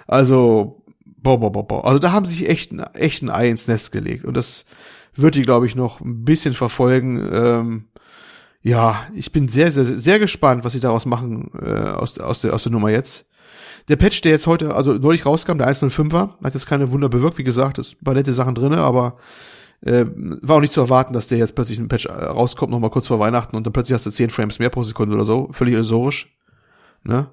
Also, 0.07 0.85
boah, 1.05 1.41
boah, 1.41 1.51
boah, 1.51 1.67
boah. 1.67 1.85
Also 1.85 1.99
da 1.99 2.13
haben 2.13 2.25
sie 2.27 2.35
sich 2.35 2.49
echt, 2.49 2.71
ein- 2.73 2.81
echt 2.95 3.23
ein 3.23 3.31
Ei 3.31 3.49
ins 3.49 3.67
Nest 3.67 3.91
gelegt. 3.91 4.25
Und 4.25 4.37
das 4.37 4.65
wird 5.15 5.35
die, 5.35 5.43
glaube 5.43 5.67
ich, 5.67 5.75
noch 5.75 6.01
ein 6.01 6.25
bisschen 6.25 6.55
verfolgen. 6.55 7.29
Ähm, 7.33 7.85
ja, 8.67 9.07
ich 9.15 9.31
bin 9.31 9.47
sehr, 9.47 9.71
sehr, 9.71 9.85
sehr 9.85 10.19
gespannt, 10.19 10.65
was 10.65 10.73
sie 10.73 10.81
daraus 10.81 11.07
machen 11.07 11.53
äh, 11.63 11.71
aus, 11.71 12.19
aus, 12.19 12.41
der, 12.41 12.53
aus 12.53 12.65
der 12.65 12.73
Nummer 12.73 12.91
jetzt. 12.91 13.25
Der 13.89 13.95
Patch, 13.95 14.23
der 14.23 14.33
jetzt 14.33 14.49
heute, 14.49 14.75
also 14.75 14.95
neulich 14.95 15.25
rauskam, 15.25 15.59
der 15.59 15.73
105er, 15.73 16.31
hat 16.43 16.55
jetzt 16.55 16.67
keine 16.67 16.91
Wunder 16.91 17.09
bewirkt. 17.09 17.39
Wie 17.39 17.45
gesagt, 17.45 17.79
es 17.79 17.93
ein 17.93 18.05
paar 18.05 18.15
nette 18.15 18.33
Sachen 18.33 18.57
drinne, 18.57 18.79
aber 18.79 19.19
äh, 19.83 20.05
war 20.43 20.57
auch 20.57 20.61
nicht 20.61 20.73
zu 20.73 20.81
erwarten, 20.81 21.13
dass 21.13 21.29
der 21.29 21.39
jetzt 21.39 21.55
plötzlich 21.55 21.79
ein 21.79 21.87
Patch 21.87 22.07
äh, 22.07 22.11
rauskommt, 22.11 22.73
noch 22.73 22.81
mal 22.81 22.91
kurz 22.91 23.07
vor 23.07 23.21
Weihnachten 23.21 23.55
und 23.55 23.65
dann 23.65 23.73
plötzlich 23.73 23.95
hast 23.95 24.07
du 24.07 24.11
10 24.11 24.31
Frames 24.31 24.59
mehr 24.59 24.71
pro 24.71 24.83
Sekunde 24.83 25.15
oder 25.15 25.25
so. 25.25 25.49
Völlig 25.53 25.75
illusorisch. 25.75 26.37
Ne? 27.05 27.29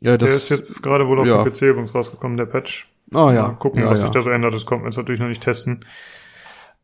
Ja, 0.00 0.16
das 0.16 0.28
der 0.28 0.36
ist 0.36 0.48
jetzt 0.48 0.82
gerade 0.82 1.06
wohl 1.06 1.20
auf 1.20 1.28
ja. 1.28 1.40
dem 1.40 1.52
PC 1.52 1.62
übrigens 1.62 1.94
rausgekommen, 1.94 2.36
der 2.36 2.46
Patch. 2.46 2.88
Ah 3.14 3.32
ja. 3.32 3.42
Mal 3.42 3.54
gucken, 3.60 3.82
ja, 3.82 3.88
was 3.88 4.00
ja. 4.00 4.06
sich 4.06 4.12
da 4.12 4.22
so 4.22 4.30
ändert. 4.30 4.52
Das 4.54 4.66
kommt 4.66 4.82
wir 4.82 4.88
jetzt 4.88 4.96
natürlich 4.96 5.20
noch 5.20 5.28
nicht 5.28 5.44
testen. 5.44 5.84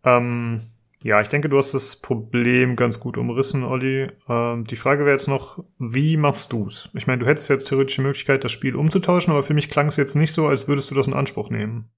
Ähm, 0.05 0.69
ja, 1.03 1.21
ich 1.21 1.29
denke, 1.29 1.49
du 1.49 1.59
hast 1.59 1.75
das 1.75 1.97
Problem 1.97 2.75
ganz 2.75 2.99
gut 2.99 3.19
umrissen, 3.19 3.63
Olli. 3.63 4.09
Ähm, 4.29 4.65
die 4.65 4.77
Frage 4.77 5.05
wäre 5.05 5.13
jetzt 5.13 5.29
noch, 5.29 5.65
wie 5.79 6.17
machst 6.17 6.53
du's? 6.53 6.91
Ich 6.95 7.07
meine, 7.07 7.21
du 7.21 7.27
hättest 7.27 7.49
jetzt 7.49 7.69
theoretisch 7.69 7.97
die 7.97 8.03
Möglichkeit, 8.03 8.43
das 8.43 8.51
Spiel 8.51 8.75
umzutauschen, 8.75 9.33
aber 9.33 9.45
für 9.45 9.55
mich 9.55 9.69
klang 9.69 9.87
es 9.87 9.97
jetzt 9.97 10.17
nicht 10.17 10.33
so, 10.33 10.49
als 10.49 10.67
würdest 10.67 10.91
du 10.91 10.97
das 10.97 11.07
in 11.07 11.15
Anspruch 11.15 11.51
nehmen. 11.51 11.91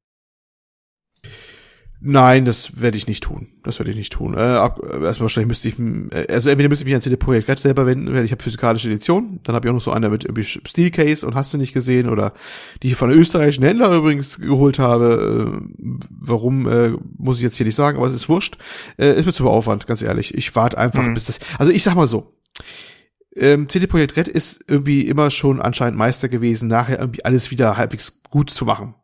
Nein, 2.02 2.46
das 2.46 2.80
werde 2.80 2.96
ich 2.96 3.06
nicht 3.06 3.22
tun. 3.22 3.48
Das 3.62 3.78
werde 3.78 3.90
ich 3.90 3.96
nicht 3.96 4.12
tun. 4.12 4.32
Äh, 4.34 4.38
ab, 4.40 4.80
äh, 4.82 5.04
erstmal 5.04 5.24
wahrscheinlich 5.26 5.48
müsste 5.48 5.68
ich, 5.68 5.78
äh, 5.78 6.32
also 6.32 6.48
entweder 6.48 6.70
müsste 6.70 6.82
ich 6.84 6.86
mich 6.86 6.94
an 6.94 7.02
CD 7.02 7.16
Projekt 7.16 7.46
Red 7.46 7.58
selber 7.58 7.84
wenden, 7.84 8.12
weil 8.14 8.24
ich 8.24 8.32
habe 8.32 8.42
physikalische 8.42 8.88
Edition, 8.88 9.38
dann 9.42 9.54
habe 9.54 9.66
ich 9.66 9.70
auch 9.70 9.74
noch 9.74 9.82
so 9.82 9.90
eine 9.90 10.08
mit 10.08 10.24
irgendwie 10.24 10.44
Steelcase 10.44 11.26
und 11.26 11.34
hast 11.34 11.52
du 11.52 11.58
nicht 11.58 11.74
gesehen 11.74 12.08
oder 12.08 12.32
die 12.82 12.88
ich 12.88 12.96
von 12.96 13.10
einem 13.10 13.20
österreichischen 13.20 13.64
Händler 13.64 13.94
übrigens 13.94 14.40
geholt 14.40 14.78
habe. 14.78 15.60
Äh, 15.62 15.84
warum 16.10 16.66
äh, 16.66 16.92
muss 17.18 17.36
ich 17.36 17.42
jetzt 17.42 17.56
hier 17.56 17.66
nicht 17.66 17.76
sagen, 17.76 17.98
aber 17.98 18.06
es 18.06 18.14
ist 18.14 18.30
wurscht. 18.30 18.56
Äh, 18.96 19.18
ist 19.18 19.26
mir 19.26 19.34
zu 19.34 19.42
viel 19.42 19.52
Aufwand, 19.52 19.86
ganz 19.86 20.00
ehrlich. 20.00 20.34
Ich 20.34 20.56
warte 20.56 20.78
einfach, 20.78 21.02
Mhm. 21.02 21.12
bis 21.12 21.26
das. 21.26 21.38
Also 21.58 21.70
ich 21.70 21.82
sag 21.82 21.96
mal 21.96 22.06
so. 22.06 22.32
Ähm, 23.36 23.68
CD 23.68 23.86
Projekt 23.86 24.16
Red 24.16 24.26
ist 24.26 24.64
irgendwie 24.68 25.06
immer 25.06 25.30
schon 25.30 25.60
anscheinend 25.60 25.98
Meister 25.98 26.28
gewesen, 26.30 26.68
nachher 26.68 26.98
irgendwie 26.98 27.24
alles 27.26 27.50
wieder 27.50 27.76
halbwegs 27.76 28.22
gut 28.30 28.48
zu 28.50 28.64
machen 28.64 28.94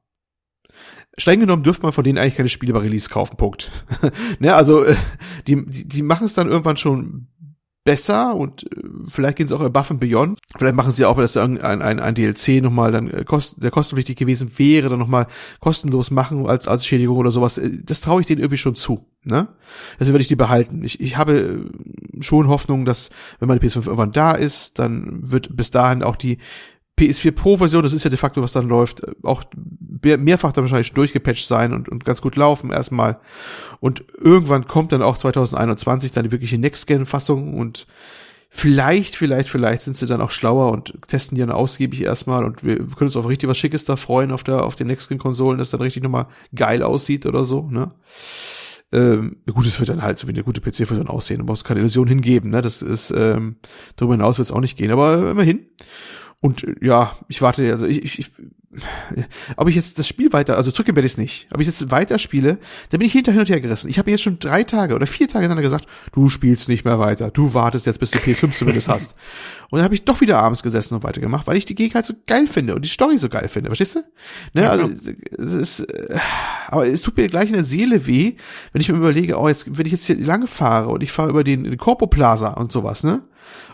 streng 1.18 1.40
genommen 1.40 1.62
dürfte 1.62 1.82
man 1.82 1.92
von 1.92 2.04
denen 2.04 2.18
eigentlich 2.18 2.36
keine 2.36 2.48
Spiele 2.48 2.72
bei 2.72 2.80
Release 2.80 3.08
kaufen, 3.08 3.36
Punkt. 3.36 3.70
ne, 4.38 4.54
also 4.54 4.84
äh, 4.84 4.96
die, 5.46 5.64
die, 5.66 5.88
die 5.88 6.02
machen 6.02 6.26
es 6.26 6.34
dann 6.34 6.48
irgendwann 6.48 6.76
schon 6.76 7.28
besser 7.86 8.34
und 8.34 8.64
äh, 8.64 8.82
vielleicht 9.08 9.36
gehen 9.36 9.48
sie 9.48 9.56
auch 9.56 9.62
above 9.62 9.90
and 9.90 10.00
beyond. 10.00 10.38
Vielleicht 10.58 10.76
machen 10.76 10.92
sie 10.92 11.06
auch, 11.06 11.16
dass 11.16 11.32
da 11.32 11.44
ein, 11.44 11.62
ein, 11.62 12.00
ein 12.00 12.14
DLC 12.14 12.62
nochmal 12.62 12.92
dann 12.92 13.08
äh, 13.08 13.24
kost, 13.24 13.62
der 13.62 13.70
kostenpflichtig 13.70 14.16
gewesen 14.16 14.50
wäre, 14.58 14.90
dann 14.90 14.98
nochmal 14.98 15.26
kostenlos 15.60 16.10
machen 16.10 16.46
als, 16.46 16.68
als 16.68 16.84
Schädigung 16.84 17.16
oder 17.16 17.30
sowas. 17.30 17.56
Äh, 17.56 17.70
Das 17.84 18.02
traue 18.02 18.20
ich 18.20 18.26
denen 18.26 18.40
irgendwie 18.40 18.58
schon 18.58 18.74
zu. 18.74 19.06
Ne? 19.22 19.48
Deswegen 19.94 20.12
werde 20.12 20.22
ich 20.22 20.28
die 20.28 20.36
behalten. 20.36 20.82
Ich, 20.84 21.00
ich 21.00 21.16
habe 21.16 21.70
schon 22.20 22.48
Hoffnung, 22.48 22.84
dass 22.84 23.10
wenn 23.38 23.48
meine 23.48 23.60
PS5 23.60 23.86
irgendwann 23.86 24.12
da 24.12 24.32
ist, 24.32 24.78
dann 24.78 25.32
wird 25.32 25.56
bis 25.56 25.70
dahin 25.70 26.02
auch 26.02 26.16
die 26.16 26.38
PS4 26.98 27.32
Pro 27.32 27.56
Version, 27.58 27.82
das 27.82 27.92
ist 27.92 28.04
ja 28.04 28.10
de 28.10 28.18
facto, 28.18 28.42
was 28.42 28.52
dann 28.52 28.68
läuft, 28.68 29.02
äh, 29.02 29.12
auch 29.22 29.42
mehr- 30.02 30.18
mehrfach 30.18 30.52
dann 30.52 30.64
wahrscheinlich 30.64 30.92
durchgepatcht 30.92 31.46
sein 31.46 31.72
und, 31.72 31.88
und 31.88 32.04
ganz 32.04 32.22
gut 32.22 32.36
laufen 32.36 32.70
erstmal. 32.70 33.18
Und 33.80 34.04
irgendwann 34.18 34.66
kommt 34.66 34.92
dann 34.92 35.02
auch 35.02 35.18
2021 35.18 36.12
dann 36.12 36.24
die 36.24 36.32
wirkliche 36.32 36.58
Next-Gen-Fassung 36.58 37.54
und 37.54 37.86
vielleicht, 38.48 39.16
vielleicht, 39.16 39.50
vielleicht 39.50 39.82
sind 39.82 39.96
sie 39.96 40.06
dann 40.06 40.22
auch 40.22 40.30
schlauer 40.30 40.72
und 40.72 40.94
testen 41.08 41.34
die 41.34 41.40
dann 41.40 41.50
ausgiebig 41.50 42.02
erstmal 42.02 42.44
und 42.44 42.64
wir 42.64 42.76
können 42.78 43.08
uns 43.08 43.16
auf 43.16 43.28
richtig 43.28 43.50
was 43.50 43.58
Schickes 43.58 43.84
da 43.84 43.96
freuen 43.96 44.32
auf 44.32 44.44
der, 44.44 44.62
auf 44.64 44.74
den 44.76 44.86
Next-Gen-Konsolen, 44.86 45.58
das 45.58 45.70
dann 45.70 45.82
richtig 45.82 46.02
nochmal 46.02 46.26
geil 46.54 46.82
aussieht 46.82 47.26
oder 47.26 47.44
so, 47.44 47.68
ne? 47.70 47.90
Ähm, 48.92 49.38
gut, 49.52 49.66
es 49.66 49.78
wird 49.80 49.88
dann 49.88 50.02
halt 50.02 50.16
so 50.18 50.28
wie 50.28 50.32
eine 50.32 50.44
gute 50.44 50.60
PC-Version 50.60 51.08
aussehen, 51.08 51.40
du 51.40 51.44
brauchst 51.44 51.64
keine 51.64 51.80
Illusion 51.80 52.06
hingeben, 52.06 52.50
ne? 52.50 52.62
Das 52.62 52.80
ist, 52.82 53.12
ähm, 53.14 53.56
darüber 53.96 54.14
hinaus 54.14 54.38
wird 54.38 54.46
es 54.46 54.52
auch 54.52 54.60
nicht 54.60 54.78
gehen, 54.78 54.92
aber 54.92 55.32
immerhin. 55.32 55.66
Und 56.40 56.64
äh, 56.64 56.74
ja, 56.80 57.16
ich 57.28 57.42
warte, 57.42 57.70
also 57.70 57.86
ich, 57.86 58.02
ich, 58.04 58.18
ich 58.18 58.30
ob 59.56 59.68
ich 59.68 59.76
jetzt 59.76 59.98
das 59.98 60.08
Spiel 60.08 60.32
weiter, 60.32 60.56
also 60.56 60.70
zurückgeben 60.70 60.96
werde 60.96 61.06
ich 61.06 61.12
es 61.12 61.18
nicht, 61.18 61.48
ob 61.52 61.60
ich 61.60 61.66
jetzt 61.66 61.90
weiter 61.90 62.18
spiele, 62.18 62.58
dann 62.90 62.98
bin 62.98 63.06
ich 63.06 63.12
hinter 63.12 63.32
hin 63.32 63.40
und 63.40 63.48
her 63.48 63.60
gerissen. 63.60 63.88
Ich 63.88 63.98
habe 63.98 64.10
jetzt 64.10 64.22
schon 64.22 64.38
drei 64.38 64.64
Tage 64.64 64.94
oder 64.94 65.06
vier 65.06 65.28
Tage 65.28 65.42
hintereinander 65.42 65.62
gesagt, 65.62 65.86
du 66.12 66.28
spielst 66.28 66.68
nicht 66.68 66.84
mehr 66.84 66.98
weiter, 66.98 67.30
du 67.30 67.54
wartest 67.54 67.86
jetzt, 67.86 68.00
bis 68.00 68.10
du 68.10 68.18
PS5 68.18 68.52
zumindest 68.52 68.88
hast. 68.88 69.14
Und 69.70 69.78
dann 69.78 69.84
habe 69.84 69.94
ich 69.94 70.04
doch 70.04 70.20
wieder 70.20 70.38
abends 70.38 70.62
gesessen 70.62 70.94
und 70.94 71.02
weitergemacht, 71.02 71.48
weil 71.48 71.56
ich 71.56 71.64
die 71.64 71.74
Gegend 71.74 71.96
halt 71.96 72.06
so 72.06 72.14
geil 72.28 72.46
finde 72.46 72.76
und 72.76 72.84
die 72.84 72.88
Story 72.88 73.18
so 73.18 73.28
geil 73.28 73.48
finde, 73.48 73.68
verstehst 73.68 73.96
du? 73.96 73.98
Ne, 74.54 74.62
Ja, 74.62 74.70
also 74.70 74.88
es 75.36 75.54
ist, 75.54 75.80
äh, 75.80 76.18
aber 76.68 76.86
es 76.86 77.02
tut 77.02 77.16
mir 77.16 77.26
gleich 77.26 77.48
in 77.48 77.54
der 77.54 77.64
Seele 77.64 78.06
weh, 78.06 78.34
wenn 78.70 78.80
ich 78.80 78.88
mir 78.88 78.96
überlege, 78.96 79.36
oh, 79.36 79.48
jetzt, 79.48 79.76
wenn 79.76 79.84
ich 79.84 79.90
jetzt 79.90 80.06
hier 80.06 80.24
lange 80.24 80.46
fahre 80.46 80.90
und 80.90 81.02
ich 81.02 81.10
fahre 81.10 81.30
über 81.30 81.42
den, 81.42 81.64
den 81.64 81.78
Corpo 81.78 82.06
Plaza 82.06 82.50
und 82.50 82.70
sowas, 82.70 83.02
ne? 83.02 83.24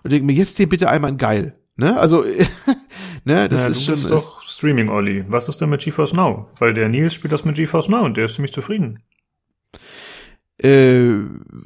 Und 0.03 0.13
denke 0.13 0.25
mir, 0.25 0.33
jetzt 0.33 0.59
den 0.59 0.71
bitte 0.71 0.89
einmal 0.89 1.11
in 1.11 1.19
geil. 1.19 1.55
Ne? 1.77 1.99
Also, 1.99 2.23
ne, 3.25 3.47
das 3.49 3.61
Ja, 3.63 3.67
ist 3.69 3.81
du 3.81 3.85
schon. 3.85 3.95
bist 3.95 4.11
doch 4.11 4.43
Streaming, 4.43 4.89
Olli. 4.91 5.25
Was 5.29 5.49
ist 5.49 5.61
denn 5.61 5.71
mit 5.71 5.81
GeForce 5.83 6.13
Now? 6.13 6.49
Weil 6.59 6.75
der 6.75 6.89
Nils 6.89 7.15
spielt 7.15 7.33
das 7.33 7.45
mit 7.45 7.57
GeForce 7.57 7.89
Now 7.89 8.05
und 8.05 8.17
der 8.17 8.27
ist 8.27 8.35
ziemlich 8.35 8.53
zufrieden. 8.53 9.03
äh, 10.59 11.15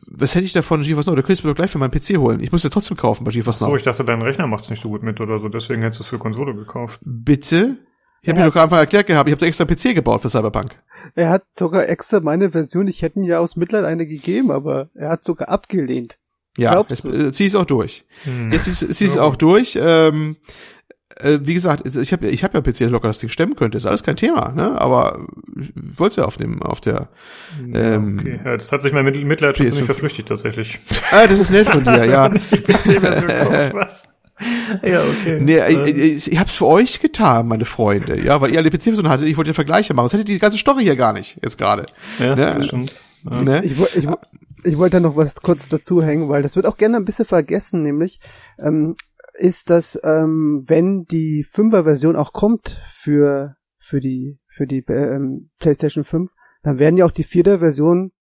was 0.07 0.35
hätte 0.35 0.45
ich 0.45 0.53
davon, 0.53 0.83
GeForce 0.83 1.07
Now? 1.07 1.15
Da 1.17 1.23
könntest 1.23 1.43
du 1.43 1.49
mir 1.49 1.53
doch 1.55 1.57
gleich 1.57 1.71
für 1.71 1.79
meinen 1.79 1.91
PC 1.91 2.17
holen. 2.19 2.41
Ich 2.41 2.53
muss 2.53 2.63
ja 2.63 2.71
trotzdem 2.71 2.97
kaufen 2.97 3.25
bei 3.25 3.31
GeForce 3.33 3.59
So, 3.59 3.67
Now. 3.69 3.77
ich 3.77 3.83
dachte, 3.83 4.05
dein 4.05 4.23
Rechner 4.23 4.47
macht's 4.47 4.71
nicht 4.71 4.81
so 4.81 4.89
gut 4.89 5.03
mit 5.03 5.21
oder 5.21 5.39
so, 5.39 5.49
deswegen 5.49 5.83
hättest 5.83 6.01
du 6.01 6.03
es 6.05 6.09
für 6.09 6.19
Konsole 6.19 6.55
gekauft. 6.55 7.01
Bitte? 7.05 7.77
Ich 8.23 8.29
habe 8.31 8.41
Ja. 8.41 8.47
mir 8.47 8.51
doch 8.53 8.61
Anfang 8.61 8.79
erklärt 8.79 9.07
gehabt, 9.07 9.29
ich 9.29 9.33
habe 9.33 9.41
da 9.41 9.47
extra 9.47 9.65
einen 9.65 9.77
PC 9.77 9.95
gebaut 9.95 10.23
für 10.23 10.31
Cyberpunk. 10.31 10.77
Er 11.15 11.29
hat 11.31 11.45
sogar 11.59 11.89
extra 11.89 12.21
meine 12.21 12.51
Version, 12.51 12.89
ich 12.89 13.03
hätte 13.03 13.19
ihm 13.21 13.25
ja 13.25 13.39
aus 13.39 13.57
Mitleid 13.57 13.85
eine 13.85 14.07
gegeben, 14.07 14.51
aber 14.51 14.89
er 14.95 15.11
hat 15.11 15.23
sogar 15.25 15.49
abgelehnt. 15.49 16.19
Ja, 16.57 16.73
Glaubst 16.73 17.05
jetzt 17.05 17.19
äh, 17.19 17.33
zieh 17.33 17.47
es 17.47 17.55
auch 17.55 17.67
durch. 17.67 18.05
Hm. 18.25 18.51
Jetzt 18.51 18.65
zieh 18.95 19.05
es 19.05 19.15
Ja, 19.15 19.23
auch 19.23 19.37
durch. 19.37 19.79
Ähm, 19.81 20.37
äh, 21.19 21.39
wie 21.43 21.55
gesagt, 21.55 21.87
ich 21.87 22.13
habe 22.13 22.29
ich 22.29 22.45
hab 22.45 22.55
ja 22.55 22.61
PC, 22.61 22.81
locker 22.91 23.09
das 23.09 23.19
Ding 23.21 23.31
stemmen 23.31 23.57
könnte. 23.57 23.79
Ist 23.79 23.87
alles 23.87 24.03
kein 24.03 24.17
Thema, 24.17 24.53
ne? 24.53 24.81
Aber 24.81 25.27
ich 25.59 25.71
wollte 25.99 26.13
es 26.13 26.17
ja 26.17 26.25
auf 26.25 26.37
dem, 26.37 26.63
auf 26.63 26.81
der. 26.81 27.09
ähm, 27.73 28.19
okay, 28.21 28.41
ja, 28.45 28.53
jetzt 28.53 28.71
hat 28.73 28.83
sich 28.83 28.93
mein 28.93 29.05
Mitleid 29.05 29.57
schon 29.57 29.67
PS5. 29.67 29.71
ziemlich 29.71 29.87
verflüchtigt, 29.87 30.29
tatsächlich. 30.29 30.81
Ah, 31.11 31.27
das 31.27 31.41
ist 31.41 31.51
nett 31.51 31.69
von 31.69 31.85
dir, 31.85 32.05
ja. 32.05 32.29
Die 32.29 32.39
PC-Version 32.39 33.29
kauft, 33.41 33.75
was? 33.75 34.09
Ja, 34.83 35.01
okay. 35.03 35.39
Nee, 35.41 35.57
Ähm, 35.57 35.87
ich, 35.87 36.31
ich, 36.31 36.39
hab's 36.39 36.57
für 36.57 36.67
euch 36.67 37.01
getan, 37.01 37.49
meine 37.49 37.65
Freunde, 37.65 38.21
ja, 38.21 38.39
weil 38.43 38.51
ihr 38.51 38.59
alle 38.59 38.71
PC-Version 38.71 39.09
hattet, 39.09 39.27
ich 39.29 39.37
wollte 39.39 39.51
den 39.51 39.55
Vergleiche 39.55 39.95
machen. 39.95 40.07
Das 40.07 40.13
hätte 40.13 40.25
die 40.25 40.39
ganze 40.39 40.59
Story 40.59 40.83
hier 40.83 40.97
gar 40.97 41.15
nicht, 41.15 41.39
jetzt 41.43 41.57
gerade. 41.57 41.87
ja, 42.19 42.37
ne? 42.37 42.55
das 42.55 42.67
stimmt. 42.67 42.93
Ja. 43.31 43.43
Ne? 43.43 43.65
Ich, 43.65 43.73
ich, 43.97 44.07
ich 44.67 44.79
wollte 44.79 44.97
da 44.97 45.01
noch 45.01 45.17
was 45.17 45.41
kurz 45.41 45.69
dazu 45.69 46.03
hängen, 46.03 46.29
weil 46.29 46.43
das 46.43 46.57
wird 46.57 46.67
auch 46.67 46.77
gerne 46.77 46.97
ein 46.97 47.05
bisschen 47.05 47.25
vergessen, 47.25 47.83
nämlich 47.83 48.21
ähm, 48.59 48.95
ist, 49.35 49.71
dass 49.71 49.99
ähm, 50.03 50.65
wenn 50.67 51.05
die 51.05 51.45
5er 51.45 51.85
Version 51.85 52.17
auch 52.17 52.33
kommt 52.33 52.83
für 52.91 53.57
für 53.79 54.01
die 54.01 54.41
für 54.49 54.67
die 54.67 54.85
ähm, 54.89 55.51
PlayStation 55.59 56.05
5, 56.05 56.33
dann 56.63 56.79
werden 56.79 56.97
ja 56.97 57.05
auch 57.05 57.13
die 57.13 57.25
4er 57.25 57.59
Version 57.59 58.13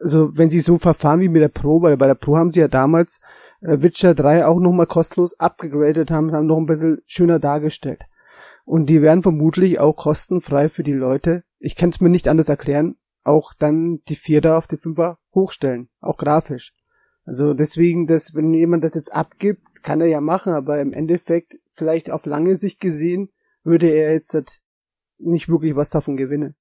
also 0.00 0.36
wenn 0.36 0.50
sie 0.50 0.60
so 0.60 0.76
verfahren 0.76 1.20
wie 1.20 1.28
mit 1.28 1.40
der 1.40 1.48
Pro, 1.48 1.80
weil 1.80 1.96
bei 1.96 2.06
der 2.06 2.14
Pro 2.14 2.36
haben 2.36 2.50
sie 2.50 2.60
ja 2.60 2.68
damals 2.68 3.20
äh, 3.60 3.80
Witcher 3.80 4.14
3 4.14 4.46
auch 4.46 4.60
nochmal 4.60 4.86
kostenlos 4.86 5.38
abgegradet 5.38 6.10
haben, 6.10 6.32
haben 6.32 6.46
noch 6.46 6.58
ein 6.58 6.66
bisschen 6.66 7.00
schöner 7.06 7.38
dargestellt. 7.38 8.02
Und 8.64 8.86
die 8.86 9.02
werden 9.02 9.22
vermutlich 9.22 9.78
auch 9.78 9.94
kostenfrei 9.94 10.68
für 10.68 10.82
die 10.82 10.92
Leute, 10.92 11.44
ich 11.58 11.76
kann 11.76 11.90
es 11.90 12.00
mir 12.00 12.08
nicht 12.08 12.28
anders 12.28 12.48
erklären, 12.48 12.96
auch 13.22 13.52
dann 13.58 14.00
die 14.08 14.16
Vierer 14.16 14.58
auf 14.58 14.66
die 14.66 14.76
Fünfer 14.76 15.18
hochstellen, 15.34 15.88
auch 16.00 16.16
grafisch. 16.16 16.72
Also 17.26 17.54
deswegen, 17.54 18.06
dass 18.06 18.34
wenn 18.34 18.52
jemand 18.52 18.84
das 18.84 18.94
jetzt 18.94 19.12
abgibt, 19.14 19.82
kann 19.82 20.00
er 20.00 20.06
ja 20.06 20.20
machen, 20.20 20.52
aber 20.52 20.80
im 20.80 20.92
Endeffekt 20.92 21.58
vielleicht 21.70 22.10
auf 22.10 22.26
lange 22.26 22.56
Sicht 22.56 22.80
gesehen 22.80 23.30
würde 23.62 23.88
er 23.88 24.12
jetzt 24.12 24.62
nicht 25.18 25.48
wirklich 25.48 25.74
was 25.74 25.90
davon 25.90 26.16
gewinnen. 26.16 26.54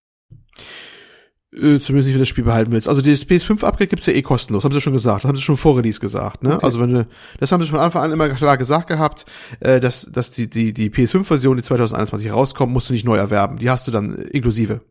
Äh, 1.53 1.79
zumindest 1.79 1.91
nicht, 1.91 2.05
wenn 2.07 2.13
du 2.13 2.19
das 2.19 2.27
Spiel 2.29 2.45
behalten 2.45 2.71
willst. 2.71 2.89
Also 2.89 3.01
das 3.01 3.27
PS5-Upgrade 3.27 3.87
gibt's 3.87 4.05
ja 4.07 4.13
eh 4.13 4.21
kostenlos, 4.21 4.63
haben 4.63 4.71
sie 4.71 4.81
schon 4.81 4.93
gesagt. 4.93 5.23
Das 5.23 5.29
haben 5.29 5.35
sie 5.35 5.41
schon 5.41 5.57
vor 5.57 5.77
Release 5.77 5.99
gesagt. 5.99 6.41
Ne? 6.41 6.55
Okay. 6.55 6.65
Also 6.65 6.79
wenn 6.79 6.91
du, 6.91 7.07
das 7.39 7.51
haben 7.51 7.61
sie 7.61 7.69
von 7.69 7.79
Anfang 7.79 8.03
an 8.03 8.11
immer 8.11 8.29
klar 8.29 8.57
gesagt 8.57 8.87
gehabt, 8.87 9.25
äh, 9.59 9.79
dass, 9.79 10.09
dass 10.11 10.31
die, 10.31 10.49
die, 10.49 10.73
die 10.73 10.89
PS5-Version, 10.89 11.57
die 11.57 11.63
2021 11.63 12.31
rauskommt, 12.31 12.73
musst 12.73 12.89
du 12.89 12.93
nicht 12.93 13.05
neu 13.05 13.17
erwerben. 13.17 13.57
Die 13.57 13.69
hast 13.69 13.87
du 13.87 13.91
dann 13.91 14.15
inklusive. 14.15 14.81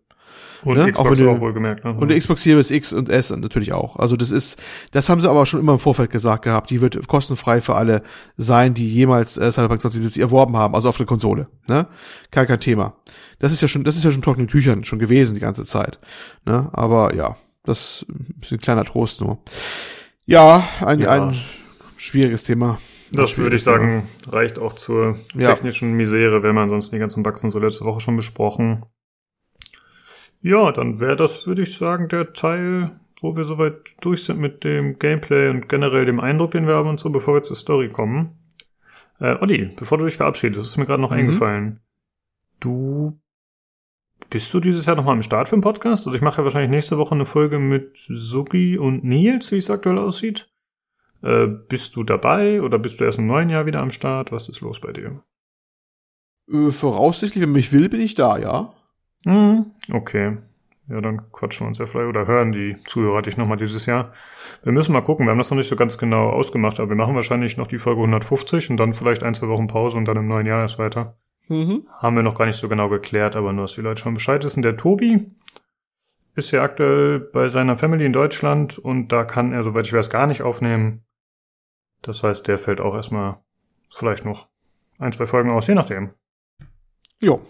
Und 0.64 0.76
Ne? 0.78 0.92
Xbox 0.92 1.20
Auch 1.20 1.26
auch 1.26 1.40
wohlgemerkt. 1.40 1.84
Ne? 1.84 1.92
Und 1.94 2.08
der 2.08 2.18
Xbox 2.18 2.42
Series 2.42 2.70
X 2.70 2.92
und 2.92 3.08
S 3.08 3.30
natürlich 3.30 3.72
auch. 3.72 3.96
Also 3.96 4.16
das 4.16 4.30
ist, 4.30 4.60
das 4.92 5.08
haben 5.08 5.20
sie 5.20 5.28
aber 5.28 5.44
schon 5.46 5.58
immer 5.60 5.72
im 5.72 5.78
Vorfeld 5.78 6.10
gesagt 6.10 6.44
gehabt. 6.44 6.70
Die 6.70 6.80
wird 6.80 7.08
kostenfrei 7.08 7.60
für 7.60 7.74
alle 7.74 8.02
sein, 8.36 8.74
die 8.74 8.88
jemals 8.88 9.36
äh, 9.36 9.50
Cyberpunk 9.52 9.80
2077 9.80 10.22
erworben 10.22 10.56
haben, 10.56 10.74
also 10.74 10.88
auf 10.88 10.96
der 10.96 11.06
Konsole. 11.06 11.48
Ne? 11.68 11.86
Kein, 12.30 12.46
kein 12.46 12.60
Thema. 12.60 12.94
Das 13.40 13.52
ist 13.52 13.60
ja 13.60 13.68
schon, 13.68 13.84
das 13.84 13.96
ist 13.96 14.04
ja 14.04 14.12
schon 14.12 14.22
trockene 14.22 14.46
Tüchern 14.46 14.84
schon 14.84 14.98
gewesen 14.98 15.34
die 15.34 15.40
ganze 15.40 15.64
Zeit. 15.64 15.98
Ne? 16.44 16.68
Aber 16.72 17.14
ja, 17.14 17.36
das 17.64 18.06
ist 18.42 18.52
ein 18.52 18.58
kleiner 18.58 18.84
Trost 18.84 19.20
nur. 19.20 19.38
Ja, 20.26 20.68
ein, 20.80 21.00
Ja. 21.00 21.10
ein 21.28 21.36
schwieriges 21.96 22.44
Thema. 22.44 22.78
Das 23.10 23.36
würde 23.36 23.56
ich 23.56 23.62
sagen, 23.62 24.08
reicht 24.28 24.58
auch 24.58 24.72
zur 24.74 25.16
Ja. 25.34 25.50
technischen 25.52 25.92
Misere, 25.92 26.42
wenn 26.42 26.54
man 26.54 26.70
sonst 26.70 26.92
die 26.92 26.98
ganzen 26.98 27.22
Bugs 27.22 27.42
so 27.42 27.58
letzte 27.58 27.84
Woche 27.84 28.00
schon 28.00 28.16
besprochen. 28.16 28.84
Ja, 30.42 30.72
dann 30.72 31.00
wäre 31.00 31.16
das, 31.16 31.46
würde 31.46 31.62
ich 31.62 31.76
sagen, 31.76 32.08
der 32.08 32.32
Teil, 32.32 32.98
wo 33.20 33.36
wir 33.36 33.44
soweit 33.44 33.96
durch 34.00 34.24
sind 34.24 34.40
mit 34.40 34.64
dem 34.64 34.98
Gameplay 34.98 35.48
und 35.48 35.68
generell 35.68 36.04
dem 36.04 36.20
Eindruck, 36.20 36.50
den 36.50 36.66
wir 36.66 36.74
haben 36.74 36.88
und 36.88 36.98
so, 37.00 37.10
bevor 37.10 37.34
wir 37.34 37.42
zur 37.42 37.56
Story 37.56 37.88
kommen. 37.90 38.36
Äh, 39.20 39.36
Olli, 39.40 39.70
bevor 39.76 39.98
du 39.98 40.04
dich 40.04 40.16
verabschiedest, 40.16 40.60
ist 40.60 40.76
mir 40.76 40.86
gerade 40.86 41.00
noch 41.00 41.12
Mhm. 41.12 41.16
eingefallen. 41.18 41.80
Du 42.60 43.18
bist 44.30 44.52
du 44.54 44.60
dieses 44.60 44.86
Jahr 44.86 44.96
nochmal 44.96 45.14
am 45.16 45.22
Start 45.22 45.48
für 45.48 45.56
den 45.56 45.62
Podcast? 45.62 46.06
Also 46.06 46.14
ich 46.16 46.22
mache 46.22 46.38
ja 46.38 46.44
wahrscheinlich 46.44 46.70
nächste 46.70 46.96
Woche 46.96 47.14
eine 47.14 47.24
Folge 47.26 47.58
mit 47.58 47.98
Sugi 48.08 48.78
und 48.78 49.04
Nils, 49.04 49.52
wie 49.52 49.58
es 49.58 49.68
aktuell 49.68 49.98
aussieht. 49.98 50.48
Äh, 51.22 51.46
bist 51.46 51.96
du 51.96 52.02
dabei 52.02 52.62
oder 52.62 52.78
bist 52.78 52.98
du 53.00 53.04
erst 53.04 53.18
im 53.18 53.26
neuen 53.26 53.50
Jahr 53.50 53.66
wieder 53.66 53.80
am 53.80 53.90
Start? 53.90 54.32
Was 54.32 54.48
ist 54.48 54.60
los 54.60 54.80
bei 54.80 54.92
dir? 54.92 55.22
Äh, 56.50 56.70
voraussichtlich, 56.70 57.42
wenn 57.42 57.52
mich 57.52 57.72
will, 57.72 57.88
bin 57.88 58.00
ich 58.00 58.14
da, 58.14 58.38
ja. 58.38 58.72
Hm, 59.24 59.66
okay. 59.92 60.36
Ja, 60.88 61.00
dann 61.00 61.30
quatschen 61.32 61.64
wir 61.64 61.68
uns 61.68 61.78
ja 61.78 61.86
vielleicht 61.86 62.08
oder 62.08 62.26
hören 62.26 62.52
die 62.52 62.76
Zuhörer 62.84 63.22
dich 63.22 63.36
nochmal 63.36 63.56
dieses 63.56 63.86
Jahr. 63.86 64.12
Wir 64.62 64.72
müssen 64.72 64.92
mal 64.92 65.00
gucken, 65.00 65.26
wir 65.26 65.30
haben 65.30 65.38
das 65.38 65.50
noch 65.50 65.56
nicht 65.56 65.68
so 65.68 65.76
ganz 65.76 65.96
genau 65.96 66.28
ausgemacht, 66.30 66.80
aber 66.80 66.90
wir 66.90 66.96
machen 66.96 67.14
wahrscheinlich 67.14 67.56
noch 67.56 67.68
die 67.68 67.78
Folge 67.78 68.00
150 68.00 68.68
und 68.70 68.76
dann 68.78 68.92
vielleicht 68.92 69.22
ein, 69.22 69.34
zwei 69.34 69.48
Wochen 69.48 69.68
Pause 69.68 69.96
und 69.96 70.06
dann 70.06 70.16
im 70.16 70.26
neuen 70.26 70.46
Jahr 70.46 70.60
erst 70.60 70.78
weiter. 70.78 71.16
Mhm. 71.48 71.86
Haben 71.98 72.16
wir 72.16 72.22
noch 72.22 72.36
gar 72.36 72.46
nicht 72.46 72.58
so 72.58 72.68
genau 72.68 72.88
geklärt, 72.88 73.36
aber 73.36 73.52
nur, 73.52 73.64
dass 73.64 73.74
die 73.74 73.80
Leute 73.80 74.00
schon 74.00 74.14
Bescheid 74.14 74.44
wissen. 74.44 74.62
Der 74.62 74.76
Tobi 74.76 75.30
ist 76.34 76.50
ja 76.50 76.62
aktuell 76.62 77.20
bei 77.20 77.48
seiner 77.48 77.76
Family 77.76 78.04
in 78.04 78.12
Deutschland 78.12 78.78
und 78.78 79.08
da 79.08 79.24
kann 79.24 79.52
er, 79.52 79.62
soweit 79.62 79.86
ich 79.86 79.92
weiß, 79.92 80.10
gar 80.10 80.26
nicht 80.26 80.42
aufnehmen. 80.42 81.04
Das 82.00 82.22
heißt, 82.22 82.48
der 82.48 82.58
fällt 82.58 82.80
auch 82.80 82.94
erstmal 82.94 83.38
vielleicht 83.90 84.24
noch 84.24 84.48
ein, 84.98 85.12
zwei 85.12 85.26
Folgen 85.26 85.50
aus, 85.50 85.66
je 85.68 85.74
nachdem. 85.74 86.10
Jo. 87.20 87.40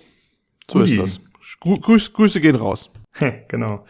So 0.71 0.79
Ui. 0.79 0.85
ist 0.85 0.99
das. 0.99 1.32
Grü 1.61 1.77
Grüß, 1.81 2.13
Grüße 2.13 2.41
gehen 2.41 2.57
raus. 2.57 2.91
genau. 3.49 3.85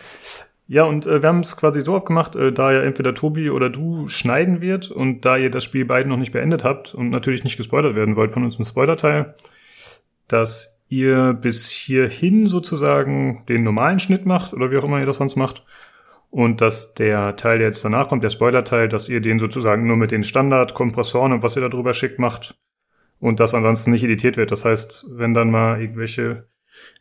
Ja, 0.68 0.84
und 0.84 1.06
äh, 1.06 1.22
wir 1.22 1.28
haben 1.28 1.40
es 1.40 1.56
quasi 1.56 1.82
so 1.82 1.96
abgemacht, 1.96 2.34
äh, 2.34 2.52
da 2.52 2.72
ja 2.72 2.82
entweder 2.82 3.14
Tobi 3.14 3.50
oder 3.50 3.68
du 3.68 4.08
schneiden 4.08 4.60
wird 4.60 4.90
und 4.90 5.24
da 5.24 5.36
ihr 5.36 5.50
das 5.50 5.64
Spiel 5.64 5.84
beiden 5.84 6.10
noch 6.10 6.16
nicht 6.16 6.32
beendet 6.32 6.64
habt 6.64 6.94
und 6.94 7.10
natürlich 7.10 7.44
nicht 7.44 7.56
gespoilert 7.56 7.94
werden 7.94 8.16
wollt 8.16 8.30
von 8.30 8.44
uns 8.44 8.56
im 8.56 8.64
Spoilerteil, 8.64 9.34
dass 10.28 10.80
ihr 10.88 11.34
bis 11.34 11.68
hierhin 11.68 12.46
sozusagen 12.46 13.44
den 13.48 13.64
normalen 13.64 13.98
Schnitt 13.98 14.24
macht 14.24 14.52
oder 14.52 14.70
wie 14.70 14.78
auch 14.78 14.84
immer 14.84 15.00
ihr 15.00 15.06
das 15.06 15.18
sonst 15.18 15.36
macht 15.36 15.64
und 16.32 16.62
dass 16.62 16.94
der 16.94 17.36
Teil, 17.36 17.58
der 17.58 17.68
jetzt 17.68 17.84
danach 17.84 18.08
kommt, 18.08 18.24
der 18.24 18.30
Spoiler-Teil, 18.30 18.88
dass 18.88 19.10
ihr 19.10 19.20
den 19.20 19.38
sozusagen 19.38 19.86
nur 19.86 19.98
mit 19.98 20.10
den 20.10 20.22
Standard-Kompressoren 20.22 21.32
und 21.32 21.42
was 21.42 21.56
ihr 21.56 21.62
da 21.62 21.68
drüber 21.68 21.92
schickt 21.92 22.18
macht 22.18 22.58
und 23.20 23.38
das 23.38 23.52
ansonsten 23.52 23.90
nicht 23.90 24.02
editiert 24.02 24.38
wird. 24.38 24.50
Das 24.50 24.64
heißt, 24.64 25.08
wenn 25.16 25.34
dann 25.34 25.50
mal 25.50 25.78
irgendwelche 25.78 26.46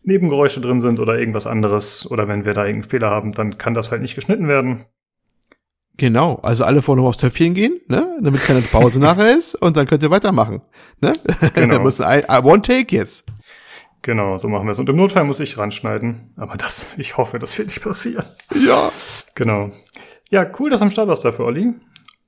Nebengeräusche 0.04 0.62
drin 0.62 0.80
sind 0.80 1.00
oder 1.00 1.20
irgendwas 1.20 1.48
anderes 1.48 2.10
oder 2.10 2.28
wenn 2.28 2.46
wir 2.46 2.54
da 2.54 2.66
irgendeinen 2.66 2.90
Fehler 2.90 3.10
haben, 3.10 3.34
dann 3.34 3.58
kann 3.58 3.74
das 3.74 3.92
halt 3.92 4.02
nicht 4.02 4.16
geschnitten 4.16 4.48
werden. 4.48 4.86
Genau, 5.98 6.40
also 6.42 6.64
alle 6.64 6.82
vorne 6.82 7.02
aufs 7.04 7.18
Töpfchen 7.18 7.54
gehen, 7.54 7.80
ne? 7.88 8.18
damit 8.22 8.42
keine 8.42 8.62
Pause 8.62 9.00
nachher 9.02 9.38
ist 9.38 9.56
und 9.56 9.78
dann 9.78 9.86
könnt 9.86 10.02
ihr 10.02 10.10
weitermachen. 10.10 10.62
Ne? 11.02 11.14
Genau. 11.54 11.70
Wir 11.74 11.80
müssen 11.80 12.04
ein, 12.04 12.26
ein 12.26 12.44
One 12.44 12.62
Take 12.62 12.96
jetzt. 12.96 13.26
Genau, 14.02 14.38
so 14.38 14.48
machen 14.48 14.66
wir 14.66 14.72
es. 14.72 14.80
Und 14.80 14.90
im 14.90 14.96
Notfall 14.96 15.26
muss 15.26 15.40
ich 15.40 15.60
ranschneiden. 15.60 16.34
Aber 16.36 16.58
das, 16.58 16.88
ich 16.98 17.18
hoffe, 17.18 17.38
das 17.38 17.56
wird 17.56 17.68
nicht 17.68 17.84
passieren. 17.84 18.26
Ja. 18.56 18.92
Genau. 19.36 19.72
Ja, 20.32 20.50
cool, 20.60 20.72
dass 20.72 20.80
du 20.80 20.86
am 20.86 20.92
Start 20.92 21.08
warst 21.08 21.24
dafür, 21.24 21.46
Olli. 21.46 21.74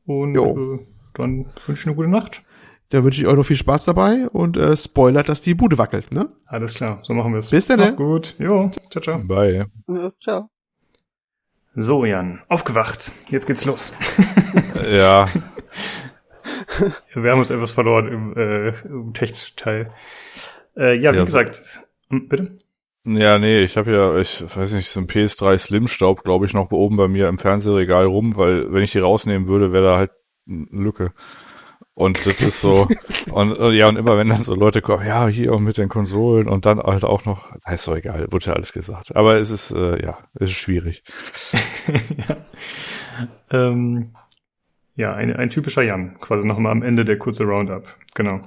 Und 0.06 0.36
Jo. 0.36 0.76
äh, 0.76 0.80
dann 1.16 1.46
wünsche 1.66 1.82
ich 1.82 1.88
eine 1.88 1.96
gute 1.96 2.10
Nacht. 2.10 2.44
Dann 2.94 3.04
wünsche 3.04 3.22
ich 3.22 3.28
euch 3.28 3.36
noch 3.36 3.44
viel 3.44 3.56
Spaß 3.58 3.86
dabei 3.86 4.28
und 4.30 4.56
äh, 4.56 4.78
spoilert, 4.78 5.28
dass 5.28 5.42
die 5.42 5.56
Bude 5.56 5.78
wackelt. 5.80 6.14
Ne? 6.14 6.28
Alles 6.46 6.76
klar, 6.76 7.00
so 7.02 7.14
machen 7.14 7.32
wir 7.34 7.40
es. 7.40 7.50
Bis 7.50 7.66
dann, 7.68 7.80
ne? 7.80 7.86
Mach's 7.86 7.96
gut. 7.96 8.36
Jo, 8.38 8.70
ciao, 8.92 9.02
ciao. 9.02 9.20
Bye. 9.20 9.66
Ja, 9.88 10.12
ciao. 10.22 10.50
So, 11.76 12.06
Jan, 12.06 12.42
aufgewacht. 12.50 13.12
Jetzt 13.30 13.48
geht's 13.48 13.66
los. 13.66 13.94
Ja, 14.92 15.28
Wir 17.14 17.32
haben 17.32 17.40
uns 17.40 17.50
etwas 17.50 17.72
verloren 17.72 18.08
im, 18.08 18.38
äh, 18.38 18.70
im 18.86 19.14
Textteil. 19.14 19.92
Äh, 20.76 20.96
ja, 20.98 21.12
wie 21.14 21.18
Ja, 21.18 21.22
so- 21.22 21.26
gesagt. 21.26 21.82
Hm, 22.10 22.28
Bitte? 22.28 22.58
ja, 23.06 23.38
nee, 23.40 23.62
ich 23.62 23.78
habe 23.78 23.92
ja, 23.92 24.18
ich 24.18 24.44
weiß 24.56 24.74
nicht, 24.74 24.90
so 24.90 25.00
ein 25.00 25.08
PS3 25.08 25.58
Slim 25.58 25.88
Staub, 25.88 26.24
glaube 26.24 26.46
ich, 26.46 26.54
noch 26.54 26.70
oben 26.72 26.98
bei 26.98 27.08
mir 27.08 27.28
im 27.28 27.38
Fernsehregal 27.38 28.06
rum, 28.06 28.36
weil 28.36 28.72
wenn 28.74 28.84
ich 28.84 28.92
die 28.92 29.00
rausnehmen 29.00 29.48
würde, 29.48 29.72
wäre 29.72 29.84
da 29.86 29.98
halt 29.98 30.12
eine 30.48 30.66
Lücke. 30.72 31.14
Und 31.96 32.26
das 32.26 32.42
ist 32.42 32.60
so, 32.60 32.88
und 33.32 33.56
ja, 33.74 33.88
und 33.88 33.98
immer 33.98 34.18
wenn 34.18 34.30
dann 34.30 34.44
so 34.44 34.56
Leute 34.56 34.82
kommen, 34.82 35.06
ja, 35.06 35.28
hier 35.28 35.54
und 35.54 35.64
mit 35.64 35.78
den 35.78 35.90
Konsolen 35.90 36.48
und 36.48 36.66
dann 36.66 36.80
halt 36.80 37.04
auch 37.04 37.26
noch, 37.26 37.54
na, 37.66 37.74
ist 37.74 37.88
doch 37.88 37.96
egal, 37.96 38.28
wurde 38.32 38.48
ja 38.48 38.54
alles 38.54 38.74
gesagt. 38.74 39.16
Aber 39.16 39.36
es 39.36 39.52
ist, 39.52 39.72
äh, 39.72 40.04
ja, 40.04 40.18
es 40.34 40.50
ist 40.50 40.58
schwierig. 40.58 41.04
ja. 42.28 42.38
Ähm, 43.52 44.12
ja, 44.96 45.14
ein, 45.14 45.36
ein 45.36 45.50
typischer 45.50 45.84
Jan, 45.84 46.20
quasi 46.20 46.48
nochmal 46.48 46.72
am 46.72 46.84
Ende 46.84 47.06
der 47.06 47.18
kurze 47.18 47.44
Roundup. 47.44 47.88
Genau. 48.16 48.42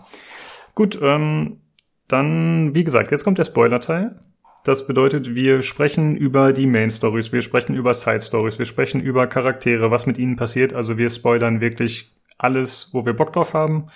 Gut, 0.74 0.98
ähm, 1.01 1.60
dann, 2.09 2.74
wie 2.74 2.85
gesagt, 2.85 3.10
jetzt 3.10 3.24
kommt 3.24 3.39
der 3.39 3.44
Spoiler-Teil. 3.44 4.20
Das 4.64 4.86
bedeutet, 4.86 5.35
wir 5.35 5.62
sprechen 5.62 6.16
über 6.16 6.52
die 6.52 6.66
Main-Stories, 6.66 7.32
wir 7.32 7.43
sprechen 7.43 7.77
über 7.77 7.94
Side-Stories, 7.94 8.59
wir 8.59 8.66
sprechen 8.66 9.01
über 9.01 9.28
Charaktere, 9.28 9.93
was 9.93 10.06
mit 10.06 10.18
ihnen 10.18 10.35
passiert. 10.35 10.73
Also 10.74 10.98
wir 10.98 11.09
spoilern 11.10 11.60
wirklich 11.60 12.12
alles, 12.38 12.90
wo 12.92 13.04
wir 13.06 13.14
Bock 13.14 13.32
drauf 13.32 13.54
haben. 13.54 13.86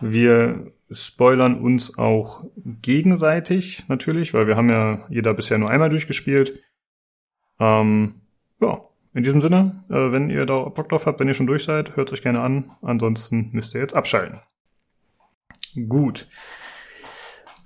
Wir 0.00 0.72
spoilern 0.90 1.60
uns 1.60 1.98
auch 1.98 2.44
gegenseitig 2.82 3.84
natürlich, 3.88 4.34
weil 4.34 4.46
wir 4.46 4.56
haben 4.56 4.70
ja 4.70 5.06
jeder 5.08 5.34
bisher 5.34 5.58
nur 5.58 5.70
einmal 5.70 5.88
durchgespielt. 5.88 6.60
Ähm, 7.58 8.20
ja, 8.60 8.80
in 9.14 9.22
diesem 9.22 9.40
Sinne, 9.40 9.84
äh, 9.88 10.12
wenn 10.12 10.30
ihr 10.30 10.46
da 10.46 10.64
Bock 10.64 10.88
drauf 10.88 11.06
habt, 11.06 11.20
wenn 11.20 11.28
ihr 11.28 11.34
schon 11.34 11.46
durch 11.46 11.64
seid, 11.64 11.96
hört 11.96 12.12
euch 12.12 12.22
gerne 12.22 12.40
an. 12.40 12.70
Ansonsten 12.82 13.50
müsst 13.52 13.74
ihr 13.74 13.80
jetzt 13.80 13.94
abschalten. 13.94 14.40
Gut. 15.88 16.28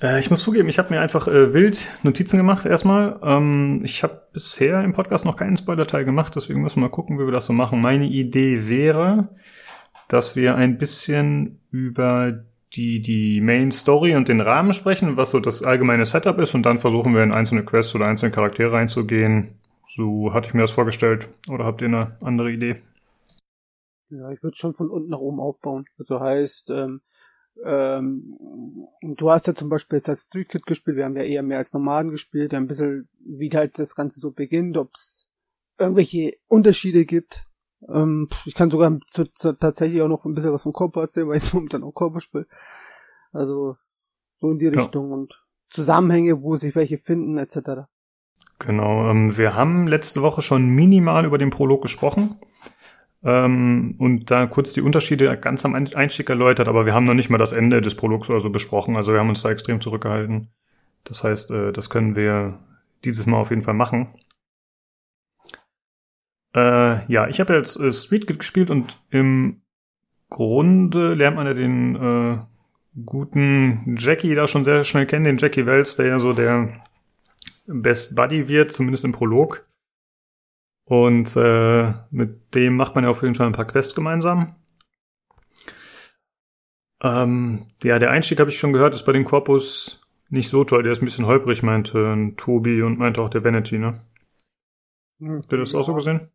Äh, 0.01 0.19
ich 0.21 0.31
muss 0.31 0.43
zugeben, 0.43 0.69
ich 0.69 0.79
habe 0.79 0.95
mir 0.95 1.01
einfach 1.01 1.29
äh, 1.29 1.53
wild 1.53 1.89
Notizen 2.03 2.37
gemacht 2.37 2.67
erstmal. 2.67 3.19
Ähm, 3.23 3.83
ich 3.85 4.03
habe 4.03 4.29
bisher 4.33 4.83
im 4.83 4.93
Podcast 4.93 5.25
noch 5.25 5.37
keinen 5.37 5.57
Spoiler-Teil 5.57 6.05
gemacht, 6.05 6.35
deswegen 6.37 6.63
müssen 6.63 6.77
wir 6.77 6.89
mal 6.89 6.95
gucken, 6.95 7.19
wie 7.19 7.25
wir 7.25 7.33
das 7.33 7.47
so 7.47 7.53
machen. 7.53 7.81
Meine 7.81 8.07
Idee 8.07 8.69
wäre, 8.69 9.29
dass 10.13 10.37
wir 10.37 10.57
ein 10.57 10.77
bisschen 10.79 11.61
über 11.71 12.45
die, 12.73 13.01
die 13.01 13.41
Main 13.41 13.71
Story 13.71 14.15
und 14.15 14.29
den 14.29 14.41
Rahmen 14.41 14.73
sprechen, 14.73 15.17
was 15.17 15.31
so 15.31 15.41
das 15.41 15.63
allgemeine 15.63 16.05
Setup 16.05 16.39
ist 16.39 16.55
und 16.55 16.65
dann 16.65 16.79
versuchen 16.79 17.15
wir 17.15 17.23
in 17.23 17.33
einzelne 17.33 17.65
Quests 17.65 17.95
oder 17.95 18.07
einzelne 18.07 18.33
Charaktere 18.33 18.73
reinzugehen. 18.73 19.55
So 19.87 20.33
hatte 20.33 20.49
ich 20.49 20.55
mir 20.55 20.63
das 20.63 20.73
vorgestellt. 20.73 21.29
Oder 21.49 21.65
habt 21.65 21.81
ihr 21.81 21.89
eine 21.89 22.17
andere 22.23 22.53
Idee? 22.53 22.77
Ja, 24.09 24.31
ich 24.31 24.43
würde 24.43 24.57
schon 24.57 24.73
von 24.73 24.91
unten 24.91 25.11
nach 25.11 25.19
oben 25.19 25.41
aufbauen. 25.41 25.85
Also 25.99 26.21
heißt, 26.21 26.71
ähm, 26.71 27.01
ähm, 27.65 28.39
du 29.03 29.31
hast 29.31 29.47
ja 29.47 29.55
zum 29.55 29.69
Beispiel 29.69 29.99
jetzt 29.99 30.09
als 30.09 30.25
Street 30.25 30.49
Kid 30.49 30.67
gespielt, 30.67 30.97
wir 30.97 31.05
haben 31.05 31.17
ja 31.17 31.23
eher 31.23 31.43
mehr 31.43 31.59
als 31.59 31.73
Nomaden 31.73 32.11
gespielt, 32.11 32.55
ein 32.55 32.67
bisschen, 32.67 33.09
wie 33.25 33.51
halt 33.51 33.79
das 33.79 33.95
Ganze 33.95 34.21
so 34.21 34.31
beginnt, 34.31 34.77
ob 34.77 34.95
es 34.95 35.31
irgendwelche 35.79 36.37
Unterschiede 36.47 37.05
gibt. 37.05 37.47
Ähm, 37.89 38.29
ich 38.45 38.55
kann 38.55 38.71
sogar 38.71 38.99
zu, 39.07 39.25
zu, 39.33 39.53
tatsächlich 39.59 40.03
auch 40.03 40.09
noch 40.09 40.25
ein 40.25 40.35
bisschen 40.35 40.53
was 40.53 40.63
vom 40.63 40.73
Körper 40.73 41.03
erzählen, 41.03 41.29
weil 41.29 41.37
ich 41.39 41.53
momentan 41.55 41.83
auch 41.83 41.93
Körper 41.93 42.21
spiele. 42.21 42.47
Also 43.33 43.77
so 44.41 44.51
in 44.51 44.59
die 44.59 44.67
Ja. 44.67 44.73
Richtung 44.73 45.13
und 45.13 45.43
Zusammenhänge, 45.71 46.43
wo 46.43 46.57
sich 46.57 46.75
welche 46.75 46.99
finden, 46.99 47.39
etc. 47.39 47.87
Genau, 48.59 49.09
ähm, 49.11 49.37
wir 49.39 49.55
haben 49.55 49.87
letzte 49.87 50.21
Woche 50.23 50.43
schon 50.43 50.67
minimal 50.69 51.25
über 51.25 51.39
den 51.39 51.51
Prolog 51.51 51.81
gesprochen 51.83 52.37
ähm, 53.23 53.95
und 53.99 54.31
da 54.31 54.47
kurz 54.47 54.73
die 54.73 54.81
Unterschiede 54.83 55.35
ganz 55.39 55.65
am 55.65 55.75
Ein- 55.75 55.95
Einstieg 55.95 56.29
erläutert, 56.29 56.69
aber 56.69 56.87
wir 56.87 56.95
haben 56.95 57.05
noch 57.05 57.15
nicht 57.15 57.31
mal 57.31 57.39
das 57.39 57.53
Ende 57.53 57.81
des 57.81 57.95
Prologs 57.95 58.29
oder 58.29 58.41
so 58.41 58.51
besprochen, 58.51 58.97
also 58.97 59.13
wir 59.13 59.21
haben 59.21 59.29
uns 59.29 59.43
da 59.43 59.51
extrem 59.51 59.81
zurückgehalten. 59.81 60.49
Das 61.05 61.23
heißt, 61.25 61.51
äh, 61.51 61.73
das 61.73 61.89
können 61.89 62.17
wir 62.17 62.59
dieses 63.05 63.27
Mal 63.27 63.39
auf 63.39 63.51
jeden 63.51 63.63
Fall 63.63 63.75
machen. 63.75 64.09
Äh, 66.55 67.05
ja, 67.13 67.29
ich 67.29 67.41
habe 67.41 67.55
jetzt 67.55 67.77
äh, 67.77 67.93
Street 67.93 68.27
Kid 68.27 68.39
gespielt 68.39 68.71
und 68.71 68.99
im 69.11 69.63
Grunde 70.29 71.15
lernt 71.15 71.37
man 71.37 71.47
ja 71.47 71.55
den 71.55 71.97
äh, 71.97 72.39
guten 73.05 73.97
Jackie 73.99 74.35
da 74.35 74.47
schon 74.47 74.65
sehr 74.65 74.85
schnell 74.85 75.07
kennen, 75.07 75.25
den 75.25 75.39
Jackie 75.39 75.67
Wells, 75.67 75.97
der 75.97 76.07
ja 76.07 76.21
so 76.21 76.33
der 76.33 76.83
Best 77.67 78.17
Buddy 78.17 78.49
wird, 78.49 78.73
zumindest 78.73 79.05
im 79.05 79.13
Prolog. 79.13 79.65
Und 80.85 81.37
äh, 81.37 81.93
mit 82.11 82.55
dem 82.55 82.77
macht 82.77 82.95
man 82.97 83.05
ja 83.05 83.11
auf 83.11 83.23
jeden 83.23 83.37
Fall 83.37 83.47
ein 83.47 83.53
paar 83.53 83.67
Quests 83.67 83.95
gemeinsam. 83.95 84.57
Ähm, 87.03 87.65
ja, 87.83 87.99
der 87.99 88.11
Einstieg 88.11 88.41
habe 88.41 88.51
ich 88.51 88.59
schon 88.59 88.73
gehört, 88.73 88.95
ist 88.95 89.07
bei 89.07 89.13
den 89.13 89.25
Corpus 89.25 90.01
nicht 90.29 90.49
so 90.49 90.65
toll. 90.65 90.83
Der 90.83 90.93
ist 90.93 91.01
ein 91.01 91.05
bisschen 91.05 91.27
holprig, 91.27 91.63
meinte 91.63 92.33
Tobi 92.37 92.83
und 92.83 92.99
meinte 92.99 93.21
auch 93.21 93.31
der 93.31 93.45
Vanity, 93.45 93.79
ne? 93.79 94.01
Habt 95.23 95.53
ihr 95.53 95.59
das 95.59 95.75
auch 95.75 95.85
so 95.85 95.95
gesehen? 95.95 96.29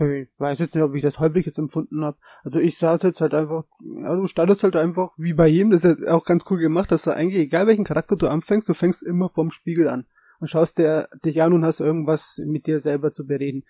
Ich 0.00 0.28
weiß 0.38 0.60
jetzt 0.60 0.74
nicht, 0.74 0.84
ob 0.84 0.94
ich 0.94 1.02
das 1.02 1.18
holprig 1.18 1.46
jetzt 1.46 1.58
empfunden 1.58 2.04
habe. 2.04 2.18
Also 2.44 2.60
ich 2.60 2.78
saß 2.78 3.02
jetzt 3.02 3.20
halt 3.20 3.34
einfach, 3.34 3.64
ja, 3.80 4.14
du 4.14 4.26
startest 4.26 4.62
halt 4.62 4.76
einfach 4.76 5.10
wie 5.16 5.32
bei 5.32 5.48
jedem, 5.48 5.70
das 5.70 5.84
ist 5.84 6.00
ja 6.00 6.14
auch 6.14 6.24
ganz 6.24 6.44
cool 6.50 6.58
gemacht, 6.58 6.92
dass 6.92 7.02
du 7.02 7.10
eigentlich, 7.10 7.40
egal 7.40 7.66
welchen 7.66 7.84
Charakter 7.84 8.14
du 8.14 8.28
anfängst, 8.28 8.68
du 8.68 8.74
fängst 8.74 9.02
immer 9.02 9.28
vom 9.28 9.50
Spiegel 9.50 9.88
an 9.88 10.06
und 10.38 10.46
schaust 10.46 10.78
dir 10.78 11.08
dich 11.24 11.42
an 11.42 11.52
und 11.52 11.64
hast 11.64 11.80
irgendwas 11.80 12.40
mit 12.46 12.66
dir 12.66 12.78
selber 12.78 13.10
zu 13.10 13.26
bereden. 13.26 13.64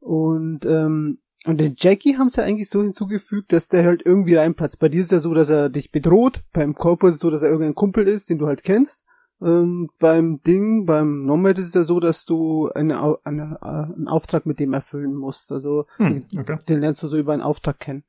Und 0.00 0.64
ähm, 0.64 1.18
und 1.44 1.58
den 1.60 1.76
Jackie 1.78 2.16
haben 2.16 2.30
sie 2.30 2.42
eigentlich 2.42 2.68
so 2.68 2.82
hinzugefügt, 2.82 3.52
dass 3.52 3.68
der 3.68 3.84
halt 3.84 4.02
irgendwie 4.04 4.34
reinplatzt. 4.34 4.80
Bei 4.80 4.88
dir 4.88 5.00
ist 5.00 5.12
ja 5.12 5.20
so, 5.20 5.34
dass 5.34 5.48
er 5.48 5.68
dich 5.68 5.92
bedroht. 5.92 6.42
Beim 6.52 6.74
Corpus 6.74 7.10
ist 7.10 7.14
es 7.16 7.20
so, 7.20 7.30
dass 7.30 7.42
er 7.42 7.50
irgendein 7.50 7.76
Kumpel 7.76 8.08
ist, 8.08 8.28
den 8.28 8.38
du 8.38 8.46
halt 8.46 8.64
kennst. 8.64 9.04
Ähm, 9.40 9.90
beim 9.98 10.42
Ding, 10.42 10.84
beim 10.84 11.24
Nomad 11.24 11.58
ist 11.58 11.68
es 11.68 11.74
ja 11.74 11.84
so, 11.84 12.00
dass 12.00 12.24
du 12.24 12.70
eine, 12.70 13.18
eine, 13.24 13.62
einen 13.62 14.08
Auftrag 14.08 14.46
mit 14.46 14.58
dem 14.58 14.72
erfüllen 14.72 15.14
musst. 15.14 15.52
Also 15.52 15.86
hm, 15.96 16.24
okay. 16.36 16.58
den 16.68 16.80
lernst 16.80 17.02
du 17.02 17.08
so 17.08 17.16
über 17.16 17.32
einen 17.32 17.42
Auftrag 17.42 17.78
kennen. 17.78 18.04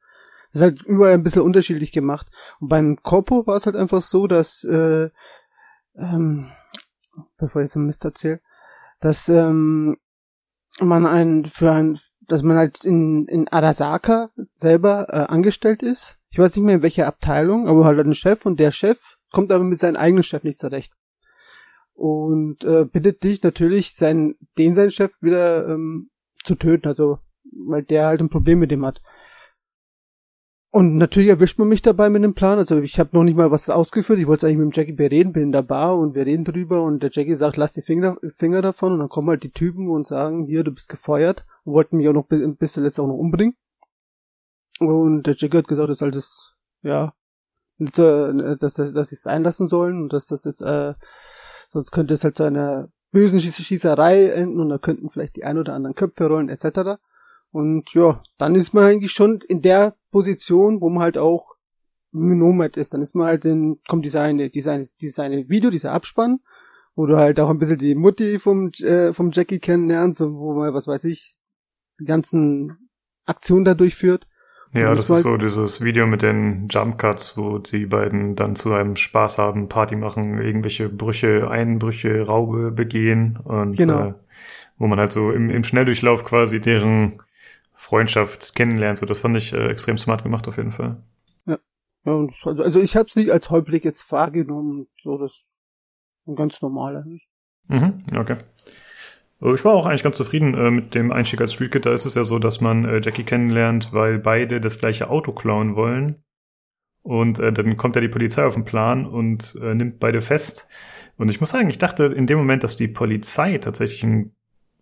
Das 0.51 0.61
ist 0.61 0.65
halt 0.65 0.81
überall 0.83 1.13
ein 1.13 1.23
bisschen 1.23 1.43
unterschiedlich 1.43 1.91
gemacht. 1.91 2.27
Und 2.59 2.69
beim 2.69 2.97
Corpo 3.03 3.45
war 3.45 3.57
es 3.57 3.67
halt 3.67 3.75
einfach 3.75 4.01
so, 4.01 4.25
dass 4.25 4.63
äh, 4.63 5.09
ähm, 5.95 6.49
bevor 7.37 7.61
ich 7.61 7.67
jetzt 7.67 7.75
einen 7.75 7.85
Mist 7.85 8.03
erzähle, 8.05 8.41
dass 8.99 9.29
ähm, 9.29 9.97
man 10.79 11.05
ein 11.05 11.45
für 11.45 11.71
ein 11.71 11.99
dass 12.27 12.43
man 12.43 12.57
halt 12.57 12.85
in, 12.85 13.25
in 13.25 13.47
Arasaka 13.47 14.29
selber 14.53 15.07
äh, 15.09 15.33
angestellt 15.33 15.81
ist. 15.81 16.19
Ich 16.29 16.37
weiß 16.37 16.55
nicht 16.55 16.63
mehr 16.63 16.75
in 16.75 16.83
welcher 16.83 17.07
Abteilung, 17.07 17.67
aber 17.67 17.85
halt 17.85 17.99
ein 17.99 18.13
Chef 18.13 18.45
und 18.45 18.59
der 18.59 18.69
Chef 18.69 19.17
kommt 19.31 19.51
aber 19.51 19.63
mit 19.63 19.79
seinem 19.79 19.95
eigenen 19.95 20.21
Chef 20.21 20.43
nicht 20.43 20.59
zurecht. 20.59 20.93
Und 21.99 22.63
äh, 22.63 22.85
bittet 22.85 23.25
dich 23.25 23.43
natürlich, 23.43 23.93
seinen, 23.93 24.35
den 24.57 24.73
seinen 24.73 24.89
Chef 24.89 25.21
wieder 25.21 25.67
ähm, 25.67 26.09
zu 26.45 26.55
töten, 26.55 26.87
also 26.87 27.19
weil 27.51 27.83
der 27.83 28.05
halt 28.05 28.21
ein 28.21 28.29
Problem 28.29 28.59
mit 28.59 28.71
dem 28.71 28.85
hat. 28.85 29.01
Und 30.71 30.95
natürlich 30.95 31.27
erwischt 31.27 31.59
man 31.59 31.67
mich 31.67 31.81
dabei 31.81 32.09
mit 32.09 32.23
dem 32.23 32.35
Plan. 32.35 32.57
Also 32.57 32.79
ich 32.79 33.01
habe 33.01 33.09
noch 33.11 33.25
nicht 33.25 33.35
mal 33.35 33.51
was 33.51 33.69
ausgeführt. 33.69 34.17
Ich 34.17 34.27
wollte 34.27 34.47
eigentlich 34.47 34.59
mit 34.59 34.73
dem 34.73 34.77
Jackie 34.77 34.93
bereden, 34.93 35.33
bin 35.33 35.43
in 35.43 35.51
der 35.51 35.61
Bar 35.61 35.97
und 35.97 36.15
wir 36.15 36.25
reden 36.25 36.45
drüber 36.45 36.83
und 36.83 37.03
der 37.03 37.09
Jackie 37.11 37.35
sagt, 37.35 37.57
lass 37.57 37.73
die 37.73 37.81
Finger, 37.81 38.15
Finger 38.29 38.61
davon 38.61 38.93
und 38.93 38.99
dann 38.99 39.09
kommen 39.09 39.27
halt 39.27 39.43
die 39.43 39.51
Typen 39.51 39.89
und 39.89 40.07
sagen, 40.07 40.45
hier, 40.45 40.63
du 40.63 40.71
bist 40.71 40.87
gefeuert 40.87 41.45
und 41.65 41.73
wollten 41.73 41.97
mich 41.97 42.07
auch 42.07 42.13
noch 42.13 42.27
bis 42.29 42.71
zuletzt 42.71 42.97
auch 43.01 43.07
noch 43.07 43.17
umbringen. 43.17 43.57
Und 44.79 45.23
der 45.23 45.35
Jackie 45.35 45.57
hat 45.57 45.67
gesagt, 45.67 45.89
das 45.89 45.97
ist 45.97 46.03
alles, 46.03 46.55
ja, 46.81 47.13
dass, 47.77 48.57
dass, 48.75 48.93
dass 48.93 49.09
sie 49.09 49.15
es 49.15 49.27
einlassen 49.27 49.67
sollen 49.67 50.03
und 50.03 50.13
dass 50.13 50.27
das 50.27 50.45
jetzt, 50.45 50.61
äh, 50.61 50.93
sonst 51.69 51.91
könnte 51.91 52.13
es 52.13 52.23
halt 52.23 52.35
zu 52.35 52.43
einer 52.43 52.89
bösen 53.11 53.39
Schießerei 53.39 54.29
enden 54.29 54.59
und 54.59 54.69
da 54.69 54.77
könnten 54.77 55.09
vielleicht 55.09 55.35
die 55.35 55.43
ein 55.43 55.57
oder 55.57 55.73
anderen 55.73 55.95
Köpfe 55.95 56.27
rollen 56.27 56.49
etc. 56.49 56.99
Und 57.51 57.93
ja, 57.93 58.21
dann 58.37 58.55
ist 58.55 58.73
man 58.73 58.83
eigentlich 58.83 59.11
schon 59.11 59.39
in 59.47 59.61
der 59.61 59.95
Position, 60.11 60.81
wo 60.81 60.89
man 60.89 61.03
halt 61.03 61.17
auch 61.17 61.55
Nomad 62.11 62.77
ist. 62.77 62.93
Dann 62.93 63.01
ist 63.01 63.15
man 63.15 63.27
halt 63.27 63.45
in, 63.45 63.79
kommt 63.87 64.05
dieser 64.05 64.21
eine, 64.21 64.49
dieser 64.49 64.73
eine, 64.73 64.87
dieser 65.01 65.23
eine 65.23 65.49
Video, 65.49 65.69
dieser 65.69 65.91
Abspann, 65.91 66.39
wo 66.95 67.05
du 67.05 67.17
halt 67.17 67.39
auch 67.39 67.49
ein 67.49 67.59
bisschen 67.59 67.77
die 67.77 67.95
Mutti 67.95 68.39
vom, 68.39 68.71
äh, 68.81 69.13
vom 69.13 69.31
Jackie 69.31 69.59
kennenlernst 69.59 70.21
und 70.21 70.35
wo 70.35 70.53
man, 70.53 70.73
was 70.73 70.87
weiß 70.87 71.05
ich, 71.05 71.35
die 71.99 72.05
ganzen 72.05 72.89
Aktionen 73.25 73.65
da 73.65 73.73
durchführt. 73.73 74.27
Ja, 74.73 74.93
das 74.93 75.09
ist 75.09 75.15
halt 75.15 75.23
so 75.23 75.37
dieses 75.37 75.81
Video 75.83 76.05
mit 76.05 76.21
den 76.21 76.67
Jump 76.69 76.99
Cuts, 76.99 77.37
wo 77.37 77.57
die 77.57 77.87
beiden 77.87 78.35
dann 78.35 78.55
zu 78.55 78.73
einem 78.73 78.95
Spaß 78.95 79.39
haben, 79.39 79.67
Party 79.67 79.95
machen, 79.95 80.39
irgendwelche 80.39 80.89
Brüche, 80.89 81.49
Einbrüche, 81.49 82.21
Raube 82.27 82.71
begehen 82.71 83.37
und 83.43 83.77
genau. 83.77 84.09
äh, 84.09 84.13
wo 84.77 84.85
man 84.85 84.99
halt 84.99 85.11
so 85.11 85.31
im, 85.31 85.49
im 85.49 85.63
Schnelldurchlauf 85.63 86.23
quasi 86.23 86.61
deren 86.61 87.21
Freundschaft 87.73 88.55
kennenlernt. 88.55 88.99
So, 88.99 89.07
das 89.07 89.19
fand 89.19 89.37
ich 89.37 89.53
äh, 89.53 89.69
extrem 89.69 89.97
smart 89.97 90.21
gemacht 90.21 90.47
auf 90.47 90.57
jeden 90.57 90.71
Fall. 90.71 90.97
Ja. 91.47 91.57
ja 92.05 92.27
also, 92.43 92.79
ich 92.79 92.95
habe 92.95 93.07
es 93.07 93.15
nicht 93.15 93.31
als 93.31 93.49
Holblick 93.49 93.85
jetzt 93.85 94.11
wahrgenommen. 94.11 94.87
So, 95.01 95.17
das 95.17 95.45
ein 96.27 96.35
ganz 96.35 96.61
normaler. 96.61 97.05
Mhm, 97.67 98.03
okay. 98.15 98.37
Äh, 99.41 99.53
ich 99.53 99.65
war 99.65 99.73
auch 99.73 99.85
eigentlich 99.85 100.03
ganz 100.03 100.17
zufrieden 100.17 100.53
äh, 100.55 100.71
mit 100.71 100.95
dem 100.95 101.11
Einstieg 101.11 101.41
als 101.41 101.53
Street 101.53 101.71
Kid. 101.71 101.85
Da 101.85 101.93
ist 101.93 102.05
es 102.05 102.15
ja 102.15 102.23
so, 102.23 102.39
dass 102.39 102.61
man 102.61 102.85
äh, 102.85 103.01
Jackie 103.03 103.23
kennenlernt, 103.23 103.93
weil 103.93 104.19
beide 104.19 104.61
das 104.61 104.79
gleiche 104.79 105.09
Auto 105.09 105.31
klauen 105.31 105.75
wollen. 105.75 106.23
Und 107.01 107.39
äh, 107.39 107.51
dann 107.53 107.77
kommt 107.77 107.95
ja 107.95 108.01
die 108.01 108.07
Polizei 108.09 108.45
auf 108.45 108.53
den 108.53 108.65
Plan 108.65 109.05
und 109.05 109.57
äh, 109.61 109.73
nimmt 109.73 109.99
beide 109.99 110.21
fest. 110.21 110.67
Und 111.17 111.31
ich 111.31 111.39
muss 111.39 111.49
sagen, 111.49 111.69
ich 111.69 111.77
dachte 111.77 112.05
in 112.05 112.27
dem 112.27 112.37
Moment, 112.37 112.63
dass 112.63 112.77
die 112.77 112.87
Polizei 112.87 113.57
tatsächlich 113.57 114.03
ein 114.03 114.35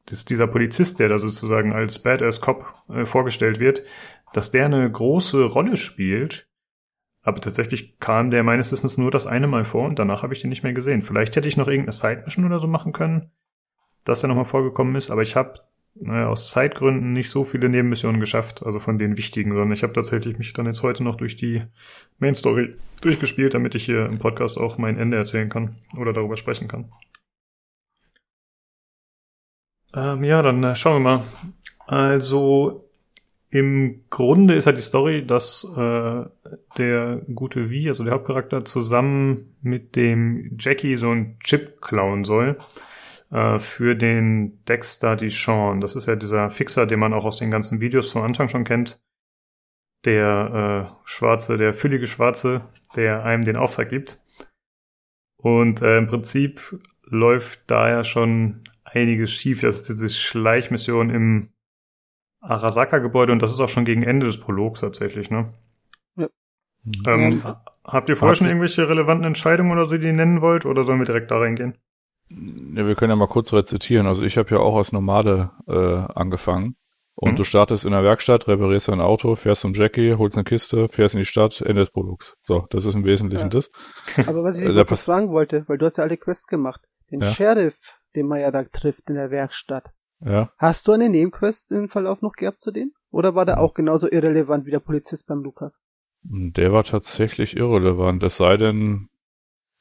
dass 0.08 0.26
dieser 0.26 0.48
Polizist, 0.48 1.00
der 1.00 1.10
da 1.10 1.20
sozusagen 1.20 1.74
als 1.74 2.00
Badass 2.00 2.42
Cop 2.42 2.74
äh, 2.90 3.06
vorgestellt 3.06 3.60
wird, 3.60 3.84
dass 4.34 4.52
der 4.52 4.66
eine 4.66 4.90
große 4.90 5.44
Rolle 5.44 5.78
spielt. 5.78 6.50
Aber 7.22 7.42
tatsächlich 7.42 8.00
kam 8.00 8.32
der 8.32 8.44
meines 8.44 8.72
Wissens 8.72 8.98
nur 8.98 9.12
das 9.12 9.28
eine 9.28 9.48
Mal 9.48 9.66
vor 9.66 9.86
und 9.86 10.00
danach 10.00 10.24
habe 10.24 10.34
ich 10.34 10.40
den 10.40 10.50
nicht 10.50 10.64
mehr 10.64 10.74
gesehen. 10.74 11.02
Vielleicht 11.02 11.36
hätte 11.36 11.48
ich 11.48 11.58
noch 11.58 11.68
irgendeine 11.68 11.92
Side-Mission 11.92 12.46
oder 12.46 12.60
so 12.60 12.68
machen 12.68 12.94
können, 12.94 13.32
dass 14.08 14.24
er 14.24 14.30
nochmal 14.30 14.46
vorgekommen 14.46 14.96
ist, 14.96 15.12
aber 15.12 15.22
ich 15.22 15.36
habe 15.36 15.60
naja, 16.00 16.28
aus 16.28 16.50
Zeitgründen 16.50 17.14
nicht 17.14 17.30
so 17.30 17.44
viele 17.44 17.70
Nebenmissionen 17.70 18.20
geschafft, 18.20 18.64
also 18.66 18.80
von 18.80 19.00
den 19.00 19.18
wichtigen, 19.18 19.52
sondern 19.52 19.72
ich 19.72 19.84
habe 19.84 19.94
tatsächlich 19.94 20.38
mich 20.38 20.54
dann 20.54 20.66
jetzt 20.66 20.84
heute 20.84 21.04
noch 21.04 21.16
durch 21.16 21.36
die 21.36 21.64
Main 22.20 22.36
Story 22.36 22.76
durchgespielt, 23.02 23.54
damit 23.54 23.76
ich 23.76 23.86
hier 23.86 24.06
im 24.06 24.20
Podcast 24.20 24.58
auch 24.58 24.78
mein 24.78 24.98
Ende 24.98 25.18
erzählen 25.18 25.50
kann 25.50 25.76
oder 25.98 26.14
darüber 26.14 26.38
sprechen 26.38 26.68
kann. 26.68 26.92
Ähm, 29.96 30.24
ja, 30.24 30.42
dann 30.42 30.64
äh, 30.64 30.76
schauen 30.76 31.04
wir 31.04 31.18
mal. 31.18 31.24
Also 31.88 32.90
im 33.50 34.04
Grunde 34.10 34.56
ist 34.56 34.68
halt 34.68 34.78
die 34.78 34.82
Story, 34.82 35.26
dass 35.26 35.64
äh, 35.76 36.26
der 36.78 37.22
gute 37.34 37.70
V, 37.70 37.88
also 37.88 38.04
der 38.04 38.14
Hauptcharakter, 38.14 38.66
zusammen 38.66 39.56
mit 39.62 39.96
dem 39.96 40.58
Jackie 40.60 40.98
so 40.98 41.10
einen 41.10 41.40
Chip 41.40 41.82
klauen 41.82 42.24
soll 42.24 42.58
äh, 43.32 43.60
für 43.60 43.96
den 43.96 44.64
Dexter 44.66 45.16
Dijon. 45.16 45.82
Das 45.82 45.96
ist 45.96 46.08
ja 46.08 46.16
dieser 46.16 46.50
Fixer, 46.50 46.86
den 46.86 47.00
man 47.00 47.14
auch 47.14 47.26
aus 47.26 47.40
den 47.40 47.52
ganzen 47.52 47.80
Videos 47.80 48.10
zum 48.12 48.22
Anfang 48.22 48.50
schon 48.50 48.64
kennt. 48.64 49.00
Der 50.06 50.94
äh, 51.04 51.08
Schwarze, 51.08 51.58
der 51.58 51.74
füllige 51.74 52.08
Schwarze, 52.08 52.62
der 52.96 53.24
einem 53.24 53.42
den 53.44 53.58
Auftrag 53.58 53.90
gibt. 53.90 54.24
Und 55.38 55.82
äh, 55.82 55.98
im 55.98 56.08
Prinzip 56.08 56.80
läuft 57.04 57.62
da 57.68 57.90
ja 57.90 58.04
schon 58.04 58.64
einiges 58.84 59.32
schief. 59.32 59.62
Das 59.62 59.78
ist 59.78 59.90
diese 59.90 60.10
Schleichmission 60.10 61.10
im 61.10 61.50
Arasaka-Gebäude 62.42 63.32
und 63.32 63.42
das 63.42 63.52
ist 63.52 63.60
auch 63.60 63.70
schon 63.70 63.86
gegen 63.86 64.04
Ende 64.04 64.26
des 64.26 64.40
Prologs 64.40 64.80
tatsächlich, 64.80 65.30
ne? 65.30 65.54
Ja. 66.16 66.28
Ähm, 67.06 67.42
ja. 67.44 67.64
Habt 67.84 68.10
ihr 68.10 68.16
vorher 68.16 68.36
schon 68.36 68.48
irgendwelche 68.48 68.88
relevanten 68.88 69.26
Entscheidungen 69.26 69.72
oder 69.72 69.86
so, 69.86 69.98
die 69.98 70.08
ihr 70.08 70.14
nennen 70.14 70.42
wollt, 70.42 70.66
oder 70.66 70.84
sollen 70.84 71.00
wir 71.00 71.06
direkt 71.06 71.32
da 71.32 71.40
reingehen? 71.40 71.78
Ja, 72.30 72.88
wir 72.88 72.96
können 72.96 73.12
ja 73.12 73.16
mal 73.16 73.28
kurz 73.28 73.54
rezitieren. 73.54 74.08
Also 74.08 74.26
ich 74.26 74.38
habe 74.38 74.50
ja 74.52 74.60
auch 74.60 74.76
als 74.76 74.92
Nomade 74.92 75.52
äh, 75.68 75.74
angefangen. 76.14 76.76
Und 77.16 77.32
mhm. 77.32 77.36
du 77.38 77.44
startest 77.44 77.84
in 77.84 77.92
der 77.92 78.04
Werkstatt, 78.04 78.48
reparierst 78.48 78.90
dein 78.90 79.02
Auto, 79.02 79.36
fährst 79.36 79.62
zum 79.62 79.74
Jackie, 79.74 80.14
holst 80.14 80.38
eine 80.38 80.44
Kiste, 80.44 80.88
fährst 80.88 81.16
in 81.16 81.20
die 81.20 81.26
Stadt, 81.26 81.62
Ende 81.62 81.82
des 81.82 81.90
Prologs. 81.90 82.36
So, 82.44 82.68
das 82.70 82.86
ist 82.86 82.94
im 82.94 83.06
Wesentlichen 83.06 83.46
ja. 83.46 83.50
das. 83.50 83.72
Aber 84.28 84.44
was 84.44 84.62
ich 84.62 84.70
äh, 84.70 84.86
kurz 84.86 85.06
sagen 85.06 85.30
wollte, 85.30 85.64
weil 85.68 85.80
du 85.80 85.86
hast 85.88 85.98
ja 85.98 86.04
alle 86.04 86.18
Quests 86.18 86.46
gemacht. 86.48 86.82
Den 87.10 87.22
ja. 87.22 87.32
Sheriff 87.32 87.98
den 88.18 88.28
man 88.28 88.42
ja 88.42 88.52
da 88.52 88.64
trifft 88.64 89.10
in 89.10 89.16
der 89.16 89.32
Werkstatt. 89.32 89.86
Ja. 90.20 90.52
Hast 90.58 90.88
du 90.88 90.92
eine 90.92 91.10
Nebenquest 91.10 91.72
im 91.72 91.88
Verlauf 91.88 92.22
noch 92.22 92.34
gehabt 92.34 92.62
zu 92.62 92.72
denen? 92.72 92.92
Oder 93.12 93.36
war 93.36 93.46
der 93.46 93.60
auch 93.60 93.74
genauso 93.74 94.10
irrelevant 94.10 94.66
wie 94.66 94.72
der 94.72 94.80
Polizist 94.80 95.28
beim 95.28 95.44
Lukas? 95.44 95.80
Der 96.24 96.74
war 96.74 96.84
tatsächlich 96.84 97.56
irrelevant. 97.56 98.24
Es 98.24 98.38
sei 98.38 98.58
denn, 98.58 99.10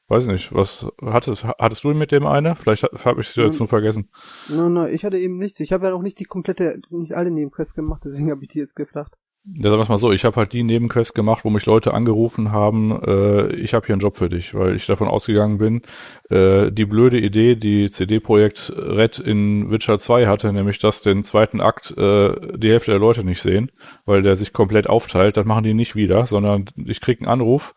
weiß 0.07 0.27
nicht, 0.27 0.53
was 0.53 0.87
hattest, 1.01 1.45
hattest 1.45 1.83
du 1.83 1.93
mit 1.93 2.11
dem 2.11 2.25
eine? 2.25 2.55
Vielleicht 2.55 2.83
habe 2.83 3.21
ich 3.21 3.29
sie 3.29 3.41
jetzt 3.41 3.59
nur 3.59 3.67
vergessen. 3.67 4.09
Nein, 4.47 4.73
nein, 4.73 4.93
ich 4.93 5.03
hatte 5.03 5.17
eben 5.17 5.37
nichts. 5.37 5.59
Ich 5.59 5.73
habe 5.73 5.87
ja 5.87 5.93
auch 5.93 6.01
nicht 6.01 6.19
die 6.19 6.25
komplette, 6.25 6.81
nicht 6.89 7.15
alle 7.15 7.31
Nebenquests 7.31 7.75
gemacht, 7.75 8.03
deswegen 8.05 8.31
habe 8.31 8.43
ich 8.43 8.49
die 8.49 8.59
jetzt 8.59 8.75
gefragt. 8.75 9.15
Ja, 9.55 9.69
sagen 9.69 9.81
wir 9.81 9.87
mal 9.87 9.97
so, 9.97 10.11
ich 10.11 10.25
habe 10.25 10.35
halt 10.35 10.51
die 10.51 10.63
Nebenquest 10.63 11.15
gemacht, 11.15 11.45
wo 11.45 11.49
mich 11.49 11.65
Leute 11.65 11.93
angerufen 11.93 12.51
haben, 12.51 13.01
äh, 13.01 13.47
ich 13.55 13.73
habe 13.73 13.85
hier 13.85 13.93
einen 13.93 14.01
Job 14.01 14.17
für 14.17 14.27
dich, 14.27 14.53
weil 14.53 14.75
ich 14.75 14.85
davon 14.85 15.07
ausgegangen 15.07 15.57
bin, 15.57 15.83
äh, 16.29 16.69
die 16.69 16.83
blöde 16.83 17.17
Idee, 17.17 17.55
die 17.55 17.89
CD-Projekt 17.89 18.73
Red 18.75 19.19
in 19.19 19.71
Witcher 19.71 19.99
2 19.99 20.27
hatte, 20.27 20.51
nämlich 20.51 20.79
dass 20.79 21.01
den 21.01 21.23
zweiten 21.23 21.61
Akt 21.61 21.97
äh, 21.97 22.57
die 22.57 22.71
Hälfte 22.71 22.91
der 22.91 22.99
Leute 22.99 23.23
nicht 23.23 23.41
sehen, 23.41 23.71
weil 24.05 24.21
der 24.21 24.35
sich 24.35 24.51
komplett 24.51 24.89
aufteilt, 24.89 25.37
das 25.37 25.45
machen 25.45 25.63
die 25.63 25.73
nicht 25.73 25.95
wieder, 25.95 26.25
sondern 26.25 26.65
ich 26.75 26.99
krieg 26.99 27.21
einen 27.21 27.29
Anruf, 27.29 27.73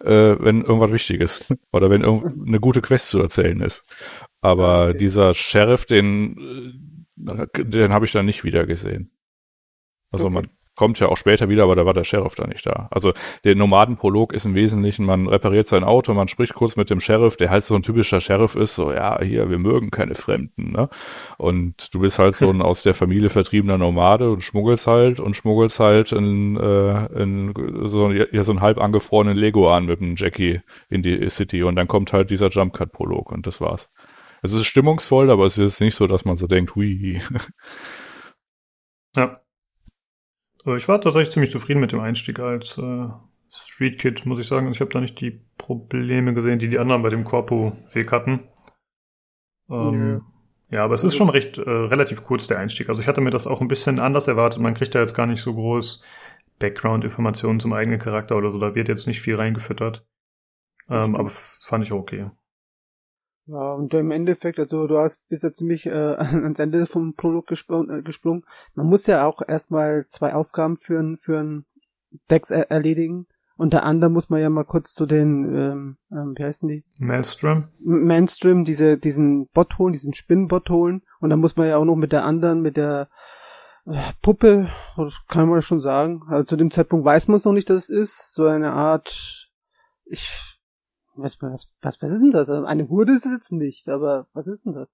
äh, 0.00 0.36
wenn 0.38 0.62
irgendwas 0.62 0.92
wichtig 0.92 1.20
ist 1.20 1.54
oder 1.72 1.90
wenn 1.90 2.02
irgendeine 2.02 2.60
gute 2.60 2.80
Quest 2.80 3.08
zu 3.08 3.20
erzählen 3.20 3.60
ist. 3.60 3.84
Aber 4.40 4.88
okay. 4.88 4.98
dieser 4.98 5.34
Sheriff, 5.34 5.86
den, 5.86 6.82
äh, 7.16 7.64
den 7.64 7.92
habe 7.92 8.04
ich 8.06 8.12
dann 8.12 8.26
nicht 8.26 8.44
wieder 8.44 8.66
gesehen. 8.66 9.10
Also 10.10 10.26
Okay. 10.26 10.34
man 10.34 10.57
kommt 10.78 11.00
ja 11.00 11.08
auch 11.08 11.16
später 11.16 11.48
wieder, 11.48 11.64
aber 11.64 11.74
da 11.74 11.84
war 11.84 11.92
der 11.92 12.04
Sheriff 12.04 12.36
da 12.36 12.46
nicht 12.46 12.64
da. 12.64 12.86
Also 12.92 13.12
der 13.42 13.56
Nomadenprolog 13.56 14.32
ist 14.32 14.46
im 14.46 14.54
Wesentlichen, 14.54 15.04
man 15.04 15.26
repariert 15.26 15.66
sein 15.66 15.82
Auto, 15.82 16.14
man 16.14 16.28
spricht 16.28 16.54
kurz 16.54 16.76
mit 16.76 16.88
dem 16.88 17.00
Sheriff, 17.00 17.36
der 17.36 17.50
halt 17.50 17.64
so 17.64 17.74
ein 17.74 17.82
typischer 17.82 18.20
Sheriff 18.20 18.54
ist, 18.54 18.76
so 18.76 18.92
ja, 18.92 19.20
hier, 19.20 19.50
wir 19.50 19.58
mögen 19.58 19.90
keine 19.90 20.14
Fremden, 20.14 20.70
ne? 20.70 20.88
Und 21.36 21.92
du 21.92 21.98
bist 21.98 22.20
halt 22.20 22.36
so 22.36 22.48
ein 22.48 22.62
aus 22.62 22.84
der 22.84 22.94
Familie 22.94 23.28
vertriebener 23.28 23.76
Nomade 23.76 24.30
und 24.30 24.42
schmuggelst 24.42 24.86
halt 24.86 25.18
und 25.18 25.34
schmuggelst 25.34 25.80
halt 25.80 26.12
in, 26.12 26.56
äh, 26.56 27.06
in 27.20 27.52
so, 27.82 28.12
ja, 28.12 28.42
so 28.44 28.52
einen 28.52 28.60
halb 28.60 28.78
angefrorenen 28.78 29.36
Lego 29.36 29.74
an 29.74 29.86
mit 29.86 29.98
dem 29.98 30.14
Jackie 30.16 30.60
in 30.88 31.02
die 31.02 31.28
City 31.28 31.64
und 31.64 31.74
dann 31.74 31.88
kommt 31.88 32.12
halt 32.12 32.30
dieser 32.30 32.50
Jump 32.50 32.72
Cut 32.72 32.92
Prolog 32.92 33.32
und 33.32 33.48
das 33.48 33.60
war's. 33.60 33.92
Es 34.42 34.52
ist 34.52 34.66
stimmungsvoll, 34.66 35.32
aber 35.32 35.44
es 35.44 35.58
ist 35.58 35.80
nicht 35.80 35.96
so, 35.96 36.06
dass 36.06 36.24
man 36.24 36.36
so 36.36 36.46
denkt, 36.46 36.76
hui. 36.76 37.20
Ja. 39.16 39.40
Also 40.68 40.76
ich 40.76 40.88
war 40.88 41.00
tatsächlich 41.00 41.30
ziemlich 41.30 41.50
zufrieden 41.50 41.80
mit 41.80 41.92
dem 41.92 42.00
Einstieg 42.00 42.40
als 42.40 42.76
äh, 42.76 43.08
Street 43.50 43.98
Kid, 43.98 44.26
muss 44.26 44.38
ich 44.38 44.46
sagen. 44.46 44.66
Also 44.66 44.76
Ich 44.76 44.80
habe 44.82 44.92
da 44.92 45.00
nicht 45.00 45.18
die 45.20 45.40
Probleme 45.56 46.34
gesehen, 46.34 46.58
die 46.58 46.68
die 46.68 46.78
anderen 46.78 47.02
bei 47.02 47.08
dem 47.08 47.24
Corpo-Weg 47.24 48.12
hatten. 48.12 48.40
Ähm, 49.70 50.22
Ja, 50.70 50.84
aber 50.84 50.94
es 50.94 51.04
ist 51.04 51.16
schon 51.16 51.30
recht 51.30 51.56
äh, 51.56 51.70
relativ 51.70 52.22
kurz 52.22 52.46
der 52.46 52.58
Einstieg. 52.58 52.90
Also 52.90 53.00
ich 53.00 53.08
hatte 53.08 53.22
mir 53.22 53.30
das 53.30 53.46
auch 53.46 53.62
ein 53.62 53.68
bisschen 53.68 53.98
anders 53.98 54.28
erwartet. 54.28 54.60
Man 54.60 54.74
kriegt 54.74 54.94
da 54.94 55.00
jetzt 55.00 55.14
gar 55.14 55.26
nicht 55.26 55.40
so 55.40 55.54
groß 55.54 56.02
Background-Informationen 56.58 57.60
zum 57.60 57.72
eigenen 57.72 57.98
Charakter 57.98 58.36
oder 58.36 58.52
so. 58.52 58.58
Da 58.58 58.74
wird 58.74 58.88
jetzt 58.88 59.06
nicht 59.06 59.22
viel 59.22 59.36
reingefüttert. 59.36 60.06
Ähm, 60.90 61.16
aber 61.16 61.30
fand 61.30 61.84
ich 61.84 61.92
auch 61.92 62.00
okay. 62.00 62.30
Ja, 63.50 63.72
und 63.72 63.94
im 63.94 64.10
Endeffekt, 64.10 64.58
also 64.58 64.86
du 64.86 64.98
hast 64.98 65.26
bist 65.28 65.42
ja 65.42 65.52
ziemlich 65.52 65.86
äh, 65.86 65.90
ans 66.16 66.58
Ende 66.58 66.84
vom 66.86 67.14
Produkt 67.14 67.48
gesprungen, 67.48 67.98
äh, 67.98 68.02
gesprungen. 68.02 68.44
Man 68.74 68.86
muss 68.86 69.06
ja 69.06 69.24
auch 69.24 69.40
erstmal 69.46 70.06
zwei 70.08 70.34
Aufgaben 70.34 70.76
für 70.76 70.98
ein, 70.98 71.16
für 71.16 71.38
ein 71.40 71.64
Dex 72.30 72.50
er 72.50 72.70
erledigen. 72.70 73.26
Unter 73.56 73.82
anderem 73.82 74.12
muss 74.12 74.30
man 74.30 74.40
ja 74.40 74.50
mal 74.50 74.64
kurz 74.64 74.94
zu 74.94 75.06
den, 75.06 75.44
ähm, 75.54 75.96
ähm, 76.12 76.34
wie 76.36 76.44
heißen 76.44 76.68
die? 76.68 76.84
Maelstrom? 76.98 77.68
M- 77.84 78.04
Mainstream, 78.04 78.64
diese, 78.64 78.98
diesen 78.98 79.48
Bot 79.48 79.78
holen, 79.78 79.92
diesen 79.92 80.14
Spinnenbot 80.14 80.68
holen. 80.70 81.02
Und 81.18 81.30
dann 81.30 81.40
muss 81.40 81.56
man 81.56 81.66
ja 81.68 81.76
auch 81.78 81.84
noch 81.84 81.96
mit 81.96 82.12
der 82.12 82.24
anderen, 82.24 82.60
mit 82.60 82.76
der 82.76 83.08
äh, 83.86 84.12
Puppe, 84.22 84.68
kann 85.28 85.48
man 85.48 85.62
schon 85.62 85.80
sagen. 85.80 86.22
Also 86.28 86.44
zu 86.44 86.56
dem 86.56 86.70
Zeitpunkt 86.70 87.04
weiß 87.04 87.28
man 87.28 87.36
es 87.36 87.44
noch 87.46 87.52
nicht, 87.52 87.68
dass 87.68 87.88
es 87.88 87.90
ist. 87.90 88.34
So 88.34 88.46
eine 88.46 88.72
Art, 88.72 89.50
ich, 90.04 90.30
was, 91.18 91.40
was, 91.42 91.70
was, 91.82 92.00
was 92.00 92.10
ist 92.10 92.20
denn 92.20 92.30
das? 92.30 92.48
Also 92.48 92.64
Eine 92.66 92.88
Hurde 92.88 93.12
ist 93.12 93.26
es 93.26 93.32
jetzt 93.32 93.52
nicht, 93.52 93.88
aber 93.88 94.26
was 94.32 94.46
ist 94.46 94.64
denn 94.64 94.74
das? 94.74 94.90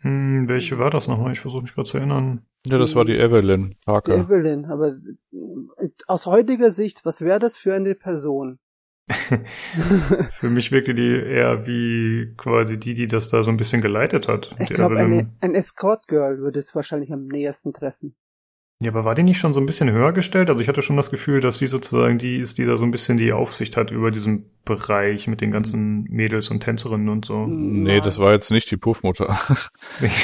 Hm, 0.00 0.48
welche 0.48 0.78
war 0.78 0.90
das 0.90 1.08
nochmal? 1.08 1.32
Ich 1.32 1.40
versuche 1.40 1.62
mich 1.62 1.74
gerade 1.74 1.88
zu 1.88 1.98
erinnern. 1.98 2.46
Ja, 2.66 2.78
das 2.78 2.94
war 2.94 3.04
die 3.04 3.16
Evelyn 3.16 3.70
Die 3.70 3.76
Parker. 3.84 4.16
Evelyn, 4.16 4.64
aber 4.66 4.96
äh, 5.32 5.88
aus 6.06 6.26
heutiger 6.26 6.70
Sicht, 6.70 7.04
was 7.04 7.22
wäre 7.22 7.38
das 7.38 7.56
für 7.56 7.74
eine 7.74 7.94
Person? 7.94 8.58
Für 10.30 10.50
mich 10.50 10.72
wirkte 10.72 10.92
die 10.92 11.14
eher 11.14 11.64
wie 11.64 12.34
quasi 12.36 12.76
die, 12.76 12.92
die 12.92 13.06
das 13.06 13.28
da 13.28 13.44
so 13.44 13.50
ein 13.52 13.56
bisschen 13.56 13.80
geleitet 13.80 14.26
hat. 14.26 14.52
Ich 14.58 14.66
Die 14.66 14.74
glaube, 14.74 14.98
ein 14.98 15.54
Escort 15.54 16.08
Girl 16.08 16.38
würde 16.38 16.58
es 16.58 16.74
wahrscheinlich 16.74 17.12
am 17.12 17.28
nähersten 17.28 17.72
treffen. 17.72 18.16
Ja, 18.82 18.90
aber 18.90 19.04
war 19.04 19.14
die 19.14 19.22
nicht 19.22 19.38
schon 19.38 19.52
so 19.54 19.60
ein 19.60 19.66
bisschen 19.66 19.90
höher 19.92 20.12
gestellt? 20.12 20.50
Also 20.50 20.60
ich 20.60 20.68
hatte 20.68 20.82
schon 20.82 20.96
das 20.96 21.10
Gefühl, 21.10 21.38
dass 21.40 21.58
sie 21.58 21.68
sozusagen 21.68 22.18
die 22.18 22.38
ist, 22.38 22.58
die 22.58 22.66
da 22.66 22.76
so 22.76 22.84
ein 22.84 22.90
bisschen 22.90 23.16
die 23.16 23.32
Aufsicht 23.32 23.76
hat 23.76 23.92
über 23.92 24.10
diesen 24.10 24.50
Bereich 24.66 25.26
mit 25.28 25.40
den 25.40 25.50
ganzen 25.50 26.02
Mädels 26.10 26.50
und 26.50 26.60
Tänzerinnen 26.60 27.08
und 27.08 27.24
so. 27.24 27.46
Nee, 27.46 28.00
das 28.00 28.18
war 28.18 28.32
jetzt 28.32 28.50
nicht 28.50 28.70
die 28.70 28.76
Puffmutter. 28.76 29.38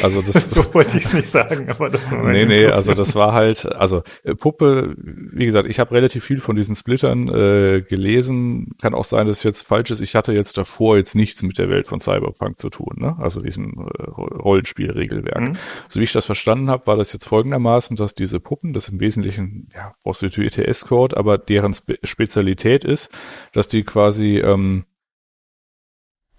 Also 0.02 0.20
das- 0.20 0.50
so 0.50 0.74
wollte 0.74 0.98
ich 0.98 1.04
es 1.04 1.12
nicht 1.14 1.28
sagen, 1.28 1.70
aber 1.70 1.88
das 1.88 2.10
war 2.12 2.18
mein 2.22 2.32
Nee, 2.32 2.44
nee, 2.44 2.66
also 2.66 2.92
das 2.92 3.14
war 3.14 3.32
halt, 3.32 3.64
also 3.74 4.02
äh, 4.24 4.34
Puppe, 4.34 4.94
wie 4.98 5.46
gesagt, 5.46 5.68
ich 5.68 5.78
habe 5.80 5.92
relativ 5.94 6.24
viel 6.24 6.40
von 6.40 6.56
diesen 6.56 6.74
Splittern 6.74 7.28
äh, 7.28 7.80
gelesen. 7.88 8.72
Kann 8.82 8.92
auch 8.94 9.04
sein, 9.04 9.26
dass 9.26 9.38
es 9.38 9.42
jetzt 9.44 9.62
falsch 9.62 9.90
ist. 9.90 10.00
Ich 10.02 10.14
hatte 10.14 10.32
jetzt 10.32 10.58
davor 10.58 10.96
jetzt 10.98 11.14
nichts 11.14 11.42
mit 11.42 11.56
der 11.58 11.70
Welt 11.70 11.86
von 11.86 12.00
Cyberpunk 12.00 12.58
zu 12.58 12.68
tun, 12.68 12.96
ne? 12.98 13.16
Also 13.18 13.40
diesem 13.40 13.88
äh, 13.98 14.02
Rollenspielregelwerk. 14.10 15.40
Mhm. 15.40 15.52
So 15.88 16.00
wie 16.00 16.04
ich 16.04 16.12
das 16.12 16.26
verstanden 16.26 16.68
habe, 16.68 16.86
war 16.86 16.96
das 16.96 17.12
jetzt 17.12 17.24
folgendermaßen, 17.26 17.96
dass 17.96 18.14
diese 18.14 18.40
Puppen, 18.40 18.72
das 18.72 18.88
im 18.88 19.00
Wesentlichen 19.00 19.68
ja, 19.74 19.94
prostituierte 20.02 20.66
Escort, 20.66 21.16
aber 21.16 21.38
deren 21.38 21.72
Spe 21.74 21.98
Spezialität 22.02 22.84
ist, 22.84 23.10
dass 23.52 23.68
die 23.68 23.84
quasi 23.84 24.31
ähm, 24.38 24.84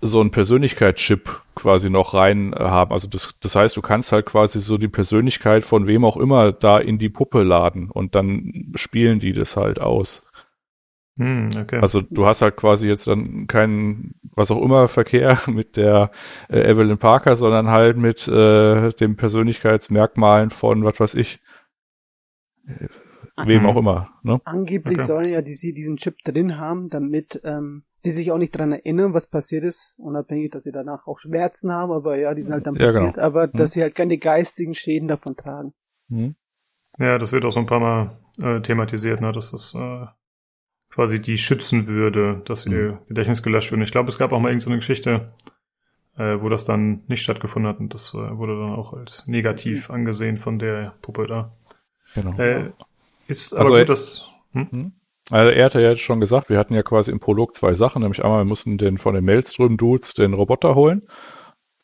so 0.02 0.20
einen 0.20 0.32
Persönlichkeitschip 0.32 1.42
quasi 1.56 1.90
noch 1.90 2.14
rein 2.14 2.54
äh, 2.54 2.60
haben. 2.60 2.92
Also 2.92 3.08
das, 3.08 3.40
das 3.40 3.56
heißt, 3.56 3.76
du 3.78 3.82
kannst 3.82 4.12
halt 4.12 4.26
quasi 4.26 4.60
so 4.60 4.78
die 4.78 4.90
Persönlichkeit 4.90 5.64
von 5.66 5.88
wem 5.88 6.04
auch 6.04 6.18
immer 6.18 6.52
da 6.52 6.78
in 6.78 7.00
die 7.00 7.10
Puppe 7.10 7.44
laden 7.44 7.90
und 7.90 8.16
dann 8.16 8.74
spielen 8.76 9.20
die 9.20 9.34
das 9.34 9.56
halt 9.56 9.80
aus. 9.80 10.24
Hm, 11.18 11.52
okay. 11.58 11.80
Also 11.80 12.02
du 12.02 12.26
hast 12.26 12.42
halt 12.42 12.58
quasi 12.58 12.88
jetzt 12.88 13.08
dann 13.08 13.46
keinen, 13.48 14.16
was 14.24 14.52
auch 14.52 14.62
immer, 14.62 14.88
Verkehr 14.88 15.40
mit 15.48 15.78
der 15.78 16.12
äh, 16.50 16.60
Evelyn 16.60 16.98
Parker, 16.98 17.36
sondern 17.36 17.70
halt 17.70 17.98
mit 17.98 18.28
äh, 18.28 18.92
den 18.92 19.16
Persönlichkeitsmerkmalen 19.16 20.50
von, 20.50 20.84
was 20.84 21.00
weiß 21.00 21.16
ich, 21.16 21.40
wem 23.38 23.62
Mhm. 23.64 23.68
auch 23.68 23.76
immer. 23.78 24.10
Ne? 24.24 24.40
Angeblich 24.46 25.00
Okay. 25.00 25.08
sollen 25.08 25.30
ja 25.30 25.42
die, 25.42 25.54
sie 25.54 25.74
diesen 25.74 25.98
Chip 25.98 26.18
drin 26.24 26.58
haben, 26.58 26.90
damit 26.90 27.42
ähm, 27.44 27.84
sie 27.98 28.12
sich 28.12 28.32
auch 28.32 28.38
nicht 28.38 28.52
dran 28.58 28.72
erinnern, 28.72 29.14
was 29.14 29.28
passiert 29.28 29.64
ist, 29.64 29.94
unabhängig, 29.98 30.52
dass 30.52 30.64
sie 30.66 30.72
danach 30.72 31.08
auch 31.08 31.20
Schmerzen 31.20 31.72
haben, 31.72 31.92
aber 31.92 32.18
ja, 32.18 32.34
die 32.34 32.42
sind 32.42 32.54
halt 32.54 32.68
dann 32.68 32.76
Ja, 32.76 32.88
passiert, 32.88 33.14
genau. 33.16 33.26
aber 33.26 33.48
Mhm. 33.48 33.52
dass 33.54 33.72
sie 33.72 33.82
halt 33.82 33.96
keine 33.96 34.18
geistigen 34.18 34.74
Schäden 34.76 35.08
davon 35.08 35.36
tragen. 35.36 35.74
Mhm. 36.10 36.36
ja, 37.00 37.18
das 37.18 37.32
wird 37.32 37.44
auch 37.46 37.52
so 37.52 37.60
ein 37.60 37.66
paar 37.66 37.80
Mal 37.80 38.18
äh, 38.42 38.62
thematisiert, 38.62 39.20
ne, 39.22 39.32
dass 39.32 39.52
das 39.52 39.74
äh, 39.74 40.06
quasi 40.90 41.20
die 41.22 41.38
schützen 41.38 41.88
würde, 41.88 42.42
dass 42.46 42.66
Mhm. 42.68 42.72
ihr 42.74 43.00
Gedächtnis 43.08 43.42
gelöscht 43.42 43.72
wird. 43.72 43.80
Und 43.80 43.84
ich 43.84 43.92
glaube, 43.92 44.10
es 44.10 44.20
gab 44.20 44.32
auch 44.32 44.40
mal 44.40 44.50
irgendeine 44.50 44.76
Geschichte, 44.78 45.34
äh, 46.18 46.40
wo 46.40 46.50
das 46.50 46.66
dann 46.66 47.04
nicht 47.08 47.24
stattgefunden 47.24 47.68
hat 47.72 47.80
und 47.80 47.94
das 47.96 48.14
äh, 48.14 48.38
wurde 48.38 48.56
dann 48.60 48.74
auch 48.74 48.94
als 48.94 49.26
negativ 49.28 49.90
angesehen 49.90 50.38
von 50.38 50.60
der 50.60 50.94
Puppe 51.02 51.26
da. 51.26 51.56
Genau. 52.14 52.38
Äh, 52.38 52.72
ist 53.28 53.54
Also, 53.54 53.72
aber 53.72 53.80
äh, 53.80 53.82
gut, 53.82 53.90
dass 53.90 54.30
hm? 54.54 54.94
Also 55.30 55.52
er 55.52 55.66
hatte 55.66 55.82
ja 55.82 55.92
jetzt 55.92 56.02
schon 56.02 56.20
gesagt, 56.20 56.50
wir 56.50 56.58
hatten 56.58 56.74
ja 56.74 56.84
quasi 56.84 57.12
im 57.12 57.20
Prolog 57.20 57.56
zwei 57.56 57.74
Sachen, 57.74 58.02
nämlich 58.02 58.24
einmal 58.24 58.42
wir 58.42 58.46
mussten 58.46 58.78
den 58.78 58.98
von 58.98 59.16
den 59.16 59.24
Maelstrom-Dudes 59.24 60.16
den 60.16 60.34
Roboter 60.34 60.76
holen. 60.76 61.04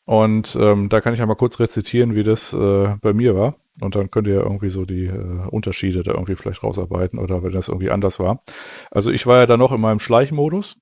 Und 0.04 0.56
ähm, 0.60 0.88
da 0.88 1.00
kann 1.00 1.14
ich 1.14 1.20
ja 1.20 1.26
mal 1.26 1.36
kurz 1.36 1.60
rezitieren, 1.60 2.14
wie 2.14 2.22
das 2.22 2.52
äh, 2.52 2.96
bei 3.00 3.12
mir 3.12 3.36
war. 3.36 3.56
Und 3.80 3.94
dann 3.94 4.10
könnt 4.10 4.26
ihr 4.26 4.34
ja 4.34 4.42
irgendwie 4.42 4.68
so 4.68 4.84
die 4.84 5.06
äh, 5.06 5.46
Unterschiede 5.48 6.02
da 6.02 6.12
irgendwie 6.12 6.34
vielleicht 6.34 6.62
rausarbeiten 6.62 7.18
oder 7.18 7.42
wenn 7.42 7.52
das 7.52 7.68
irgendwie 7.68 7.90
anders 7.90 8.18
war. 8.18 8.42
Also 8.90 9.10
ich 9.10 9.26
war 9.26 9.38
ja 9.38 9.46
dann 9.46 9.60
noch 9.60 9.72
in 9.72 9.80
meinem 9.80 10.00
Schleichmodus. 10.00 10.76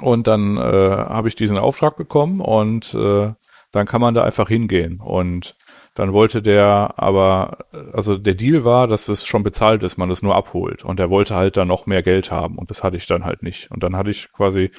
Und 0.00 0.26
dann 0.26 0.56
äh, 0.56 0.60
habe 0.60 1.28
ich 1.28 1.36
diesen 1.36 1.56
Auftrag 1.56 1.96
bekommen 1.96 2.40
und 2.40 2.94
äh, 2.94 3.32
dann 3.70 3.86
kann 3.86 4.00
man 4.00 4.14
da 4.14 4.24
einfach 4.24 4.48
hingehen. 4.48 5.00
Und 5.00 5.56
dann 5.94 6.12
wollte 6.12 6.42
der 6.42 6.94
aber, 6.96 7.58
also 7.92 8.18
der 8.18 8.34
Deal 8.34 8.64
war, 8.64 8.88
dass 8.88 9.08
es 9.08 9.24
schon 9.26 9.44
bezahlt 9.44 9.82
ist, 9.82 9.96
man 9.96 10.10
es 10.10 10.22
nur 10.22 10.34
abholt. 10.34 10.84
Und 10.84 10.98
er 10.98 11.10
wollte 11.10 11.34
halt 11.34 11.56
dann 11.56 11.68
noch 11.68 11.86
mehr 11.86 12.02
Geld 12.02 12.30
haben 12.30 12.58
und 12.58 12.70
das 12.70 12.82
hatte 12.82 12.96
ich 12.96 13.06
dann 13.06 13.24
halt 13.24 13.42
nicht. 13.42 13.70
Und 13.70 13.82
dann 13.82 13.96
hatte 13.96 14.10
ich 14.10 14.32
quasi 14.32 14.70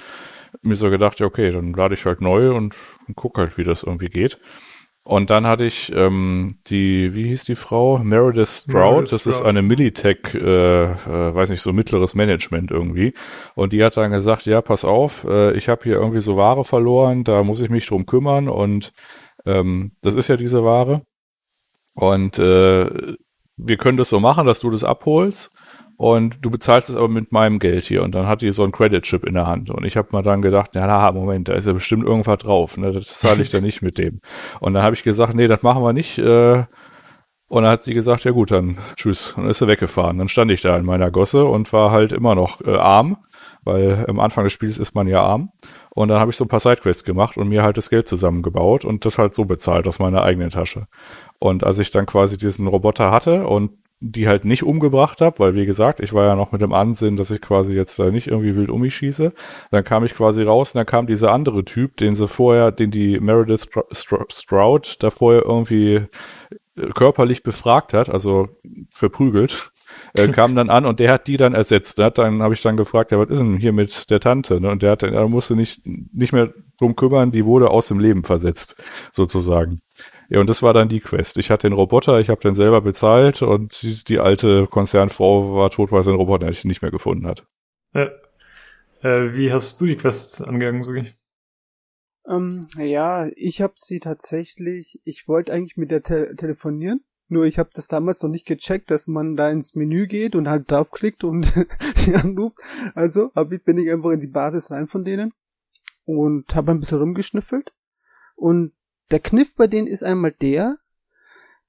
mir 0.62 0.76
so 0.76 0.90
gedacht, 0.90 1.20
ja 1.20 1.26
okay, 1.26 1.52
dann 1.52 1.74
lade 1.74 1.94
ich 1.94 2.06
halt 2.06 2.22
neu 2.22 2.54
und, 2.54 2.76
und 3.08 3.16
guck 3.16 3.38
halt, 3.38 3.58
wie 3.58 3.64
das 3.64 3.84
irgendwie 3.84 4.10
geht. 4.10 4.40
Und 5.08 5.30
dann 5.30 5.46
hatte 5.46 5.66
ich 5.66 5.94
ähm, 5.96 6.58
die, 6.66 7.14
wie 7.14 7.28
hieß 7.28 7.44
die 7.44 7.54
Frau? 7.54 8.00
Meredith 8.00 8.64
Stroud. 8.64 8.74
Meredith 8.74 9.12
das 9.12 9.28
ist 9.28 9.36
Stroud. 9.36 9.48
eine 9.50 9.62
Militech, 9.62 10.34
äh, 10.34 10.86
äh, 10.86 10.96
weiß 11.36 11.52
nicht, 11.52 11.62
so 11.62 11.72
mittleres 11.74 12.16
Management 12.16 12.72
irgendwie. 12.72 13.14
Und 13.54 13.72
die 13.72 13.84
hat 13.84 13.96
dann 13.98 14.12
gesagt, 14.12 14.48
ja, 14.48 14.64
pass 14.64 14.84
auf, 14.84 15.24
äh, 15.30 15.54
ich 15.56 15.70
habe 15.70 15.84
hier 15.84 15.94
irgendwie 15.94 16.22
so 16.22 16.38
Ware 16.38 16.66
verloren, 16.66 17.24
da 17.24 17.44
muss 17.44 17.62
ich 17.62 17.70
mich 17.70 17.86
drum 17.86 18.08
kümmern 18.08 18.50
und 18.50 18.94
ähm, 19.46 19.92
das 20.02 20.16
ist 20.16 20.28
ja 20.28 20.38
diese 20.38 20.64
Ware. 20.64 21.02
Und 21.94 22.40
äh, 22.40 23.16
wir 23.58 23.78
können 23.78 23.98
das 23.98 24.10
so 24.10 24.20
machen, 24.20 24.46
dass 24.46 24.60
du 24.60 24.70
das 24.70 24.84
abholst 24.84 25.52
und 25.98 26.40
du 26.42 26.52
bezahlst 26.52 26.90
es 26.90 26.96
aber 26.96 27.08
mit 27.08 27.32
meinem 27.32 27.60
Geld 27.60 27.86
hier. 27.86 28.04
Und 28.04 28.14
dann 28.16 28.28
hat 28.28 28.42
die 28.42 28.52
so 28.52 28.64
einen 28.64 28.74
Credit-Chip 28.74 29.24
in 29.24 29.34
der 29.34 29.48
Hand. 29.48 29.70
Und 29.70 29.86
ich 29.86 29.96
habe 29.96 30.10
mal 30.12 30.24
dann 30.24 30.42
gedacht, 30.42 30.76
ja, 30.76 30.86
na, 30.86 31.12
Moment, 31.12 31.48
da 31.48 31.54
ist 31.54 31.68
ja 31.68 31.74
bestimmt 31.74 32.06
irgendwas 32.06 32.40
drauf. 32.40 32.78
Ne? 32.78 32.92
Das 32.92 33.20
zahle 33.20 33.42
ich 33.42 33.50
da 33.52 33.62
nicht 33.62 33.82
mit 33.82 33.98
dem. 33.98 34.20
Und 34.60 34.74
dann 34.74 34.84
habe 34.84 34.96
ich 34.96 35.04
gesagt, 35.04 35.34
nee, 35.36 35.48
das 35.48 35.64
machen 35.64 35.84
wir 35.84 35.94
nicht. 35.94 36.18
Äh, 36.18 36.66
und 37.48 37.64
dann 37.64 37.72
hat 37.72 37.84
sie 37.84 37.94
gesagt, 37.94 38.26
ja 38.26 38.32
gut, 38.32 38.52
dann 38.52 38.80
tschüss. 38.98 39.34
Und 39.34 39.44
dann 39.44 39.52
ist 39.52 39.60
sie 39.60 39.68
weggefahren. 39.68 40.18
Dann 40.18 40.28
stand 40.28 40.52
ich 40.52 40.62
da 40.62 40.76
in 40.76 40.86
meiner 40.86 41.12
Gosse 41.12 41.46
und 41.46 41.72
war 41.72 41.92
halt 41.92 42.12
immer 42.12 42.36
noch 42.36 42.60
äh, 42.62 42.76
arm, 42.76 43.18
weil 43.64 44.06
am 44.10 44.20
Anfang 44.20 44.44
des 44.44 44.54
Spiels 44.54 44.78
ist 44.78 44.96
man 44.96 45.08
ja 45.08 45.22
arm. 45.22 45.52
Und 45.96 46.10
dann 46.10 46.20
habe 46.20 46.30
ich 46.30 46.38
so 46.38 46.44
ein 46.44 46.50
paar 46.50 46.60
Sidequests 46.60 47.06
gemacht 47.06 47.38
und 47.38 47.48
mir 47.48 47.64
halt 47.64 47.78
das 47.78 47.90
Geld 47.90 48.08
zusammengebaut 48.08 48.86
und 48.86 49.06
das 49.06 49.18
halt 49.18 49.34
so 49.34 49.46
bezahlt 49.46 49.88
aus 49.88 49.98
meiner 49.98 50.22
eigenen 50.24 50.50
Tasche. 50.52 50.88
Und 51.40 51.64
als 51.64 51.80
ich 51.80 51.90
dann 51.90 52.06
quasi 52.06 52.38
diesen 52.38 52.68
Roboter 52.68 53.12
hatte 53.12 53.48
und 53.48 53.72
die 54.02 54.28
halt 54.28 54.44
nicht 54.44 54.64
umgebracht 54.64 55.22
habe, 55.22 55.40
weil 55.40 55.56
wie 55.56 55.66
gesagt, 55.66 56.02
ich 56.02 56.14
war 56.14 56.26
ja 56.26 56.36
noch 56.36 56.52
mit 56.52 56.62
dem 56.62 56.74
Ansinn, 56.74 57.16
dass 57.16 57.32
ich 57.32 57.42
quasi 57.42 57.72
jetzt 57.72 57.98
da 57.98 58.12
nicht 58.12 58.28
irgendwie 58.28 58.56
wild 58.56 58.70
um 58.70 58.82
mich 58.82 58.94
schieße. 58.94 59.32
Dann 59.72 59.84
kam 59.86 60.04
ich 60.04 60.14
quasi 60.14 60.44
raus 60.44 60.76
und 60.76 60.80
dann 60.80 60.86
kam 60.86 61.08
dieser 61.08 61.32
andere 61.32 61.64
Typ, 61.64 61.96
den 61.96 62.14
sie 62.14 62.28
vorher, 62.28 62.72
den 62.74 62.92
die 62.92 63.20
Meredith 63.22 63.70
Stroud 63.94 64.98
da 65.00 65.10
vorher 65.10 65.46
irgendwie 65.46 66.04
körperlich 66.94 67.42
befragt 67.42 67.94
hat, 67.94 68.10
also 68.10 68.50
verprügelt, 68.90 69.72
äh, 70.18 70.28
kam 70.30 70.56
dann 70.56 70.70
an 70.70 70.86
und 70.86 71.00
der 71.00 71.12
hat 71.12 71.28
die 71.28 71.38
dann 71.38 71.54
ersetzt. 71.54 71.98
Hat 72.00 72.18
dann 72.18 72.42
habe 72.42 72.54
ich 72.54 72.62
dann 72.62 72.78
gefragt, 72.78 73.12
ja, 73.12 73.20
was 73.20 73.30
ist 73.30 73.40
denn 73.40 73.58
hier 73.58 73.74
mit 73.74 74.10
der 74.10 74.20
Tante? 74.20 74.60
Ne? 74.60 74.70
Und 74.70 74.82
der 74.82 74.92
hat 74.92 75.04
dann, 75.04 75.14
er 75.14 75.28
musste 75.28 75.56
nicht 75.56 75.82
nicht 75.86 76.34
mehr 76.34 76.54
drum 76.80 76.96
kümmern, 76.96 77.32
die 77.32 77.46
wurde 77.46 77.70
aus 77.70 77.88
dem 77.88 78.00
Leben 78.00 78.24
versetzt, 78.24 78.76
sozusagen. 79.12 79.80
Ja, 80.30 80.40
und 80.40 80.50
das 80.50 80.64
war 80.64 80.74
dann 80.74 80.90
die 80.90 81.00
Quest. 81.00 81.38
Ich 81.38 81.52
hatte 81.52 81.68
den 81.68 81.74
Roboter, 81.74 82.20
ich 82.20 82.30
habe 82.30 82.42
den 82.42 82.56
selber 82.56 82.82
bezahlt 82.82 83.42
und 83.42 83.82
die, 83.82 84.04
die, 84.04 84.20
alte 84.20 84.68
Konzernfrau 84.68 85.56
war 85.56 85.70
tot, 85.70 85.92
weil 85.92 86.04
sie 86.04 86.10
den 86.10 86.20
Roboter 86.20 86.50
nicht 86.50 86.82
mehr 86.82 86.92
gefunden 86.92 87.28
hat. 87.28 87.46
Ja. 87.94 88.10
Äh, 89.02 89.36
wie 89.36 89.54
hast 89.54 89.80
du 89.80 89.86
die 89.86 89.98
Quest 89.98 90.42
angegangen, 90.42 90.84
Sugi? 90.84 91.14
Ähm, 92.28 92.62
ja, 92.78 93.28
ich 93.36 93.62
habe 93.62 93.74
sie 93.78 94.00
tatsächlich, 94.00 95.00
ich 95.04 95.28
wollte 95.28 95.54
eigentlich 95.54 95.78
mit 95.78 95.92
der 95.92 96.02
te 96.02 96.36
telefonieren, 96.36 97.04
nur 97.28 97.46
ich 97.46 97.58
habe 97.58 97.70
das 97.74 97.88
damals 97.88 98.22
noch 98.22 98.30
nicht 98.30 98.46
gecheckt, 98.46 98.92
dass 98.92 99.08
man 99.08 99.36
da 99.36 99.50
ins 99.50 99.76
Menü 99.76 100.08
geht 100.08 100.36
und 100.36 100.48
halt 100.48 100.70
draufklickt 100.70 101.24
und 101.24 101.52
sie 101.96 102.16
anruft. 102.16 102.58
Also 102.94 103.32
hab 103.34 103.52
ich, 103.52 103.64
bin 103.64 103.78
ich 103.78 103.92
einfach 103.92 104.12
in 104.12 104.20
die 104.20 104.28
Basis 104.28 104.72
rein 104.72 104.88
von 104.88 105.04
denen 105.04 105.34
und 106.06 106.54
habe 106.56 106.72
ein 106.72 106.80
bisschen 106.80 107.00
rumgeschnüffelt. 107.00 107.74
Und 108.36 108.74
der 109.12 109.20
Kniff 109.20 109.56
bei 109.56 109.68
denen 109.68 109.88
ist 109.88 110.04
einmal 110.04 110.32
der, 110.32 110.78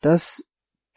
dass 0.01 0.47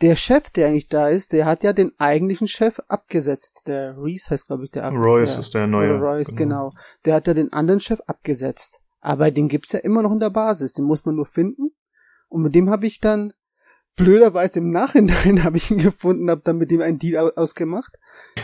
der 0.02 0.16
Chef, 0.16 0.50
der 0.50 0.68
eigentlich 0.68 0.88
da 0.88 1.10
ist, 1.10 1.34
der 1.34 1.46
hat 1.46 1.64
ja 1.64 1.74
den 1.74 1.92
eigentlichen 1.98 2.48
Chef 2.48 2.80
abgesetzt. 2.88 3.64
Der 3.68 3.98
Reese 3.98 4.30
heißt, 4.30 4.48
glaube 4.48 4.64
ich, 4.64 4.72
der 4.72 4.90
Royce 4.90 5.34
der, 5.34 5.40
ist 5.40 5.54
der 5.54 5.68
neue. 5.68 6.00
Royce, 6.00 6.36
genau. 6.36 6.70
genau. 6.70 6.84
Der 7.06 7.16
hat 7.16 7.28
ja 7.28 7.34
den 7.34 7.52
anderen 7.52 7.80
Chef 7.80 8.00
abgesetzt. 8.08 8.82
Aber 9.02 9.32
den 9.32 9.48
gibt's 9.48 9.74
ja 9.74 9.80
immer 9.80 10.02
noch 10.02 10.12
in 10.12 10.20
der 10.20 10.30
Basis. 10.30 10.74
Den 10.74 10.86
muss 10.86 11.06
man 11.06 11.16
nur 11.16 11.26
finden. 11.26 11.72
Und 12.28 12.44
mit 12.44 12.56
dem 12.56 12.70
habe 12.70 12.86
ich 12.86 13.00
dann 13.00 13.34
blöderweise 14.00 14.60
im 14.60 14.72
Nachhinein 14.72 15.44
habe 15.44 15.58
ich 15.58 15.70
ihn 15.70 15.78
gefunden, 15.78 16.30
habe 16.30 16.42
dann 16.44 16.58
mit 16.58 16.72
ihm 16.72 16.82
einen 16.82 16.98
Deal 16.98 17.32
ausgemacht. 17.36 17.94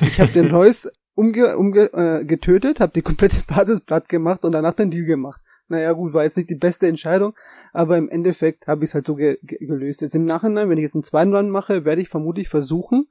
Ich 0.02 0.20
habe 0.20 0.32
den 0.32 0.52
Royce 0.56 0.92
umge, 1.16 1.58
umge 1.58 1.92
äh, 1.94 2.26
getötet, 2.26 2.80
habe 2.80 2.94
die 2.94 3.02
komplette 3.02 3.42
Basis 3.48 3.82
platt 3.82 4.10
gemacht 4.10 4.44
und 4.44 4.52
danach 4.52 4.74
den 4.74 4.92
Deal 4.92 5.06
gemacht. 5.06 5.42
Naja 5.68 5.94
gut, 5.94 6.14
war 6.14 6.24
jetzt 6.24 6.38
nicht 6.38 6.52
die 6.52 6.56
beste 6.56 6.88
Entscheidung, 6.88 7.34
aber 7.74 7.98
im 7.98 8.08
Endeffekt 8.10 8.68
habe 8.68 8.84
ich 8.84 8.92
es 8.92 8.94
halt 8.94 9.08
so 9.08 9.16
ge 9.16 9.40
ge 9.42 9.66
gelöst. 9.66 10.02
Jetzt 10.02 10.14
im 10.14 10.26
Nachhinein, 10.26 10.70
wenn 10.70 10.78
ich 10.78 10.84
jetzt 10.84 10.94
einen 10.94 11.04
zweiten 11.04 11.34
Run 11.34 11.50
mache, 11.50 11.86
werde 11.86 12.04
ich 12.04 12.10
vermutlich 12.10 12.50
versuchen, 12.50 13.08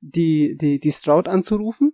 die, 0.00 0.56
die, 0.58 0.80
die 0.80 0.92
Stroud 0.92 1.28
anzurufen. 1.28 1.92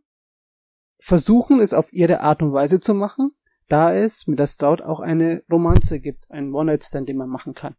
Versuchen 1.00 1.58
es 1.58 1.74
auf 1.74 1.92
ihre 1.92 2.20
Art 2.20 2.42
und 2.42 2.52
Weise 2.52 2.78
zu 2.78 2.94
machen, 2.94 3.33
da 3.68 3.92
es 3.92 4.28
mit 4.28 4.39
der 4.39 4.47
Stroud 4.47 4.83
auch 4.83 5.00
eine 5.00 5.42
Romanze 5.50 5.99
gibt, 5.99 6.31
einen 6.31 6.55
One-Night-Stand, 6.55 7.08
den 7.08 7.16
man 7.16 7.28
machen 7.28 7.55
kann. 7.55 7.74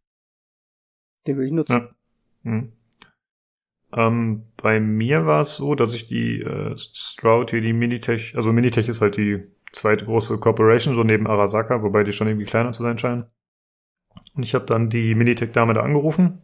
Den 1.26 1.38
will 1.38 1.46
ich 1.46 1.54
nutzen. 1.54 1.74
Ja. 1.74 1.96
Hm. 2.46 2.72
Ähm, 3.94 4.44
bei 4.58 4.80
mir 4.80 5.26
war 5.26 5.42
es 5.42 5.58
so, 5.58 5.76
dass 5.76 5.94
ich 5.94 6.08
die 6.08 6.42
äh, 6.42 6.78
Stroud 6.78 7.52
hier, 7.52 7.62
die 7.62 7.74
Minitech, 7.74 8.36
also 8.36 8.54
Minitech 8.54 8.88
ist 8.88 9.02
halt 9.02 9.18
die 9.18 9.44
zweite 9.72 10.06
große 10.06 10.38
Corporation, 10.38 10.94
so 10.94 11.04
neben 11.04 11.28
Arasaka, 11.28 11.84
wobei 11.84 12.04
die 12.04 12.14
schon 12.14 12.28
irgendwie 12.28 12.46
kleiner 12.46 12.72
zu 12.72 12.84
sein 12.84 12.98
scheinen. 12.98 13.26
Und 14.34 14.44
ich 14.44 14.56
habe 14.56 14.66
dann 14.66 14.90
die 14.90 15.16
Minitech-Dame 15.16 15.74
da 15.74 15.82
angerufen 15.82 16.42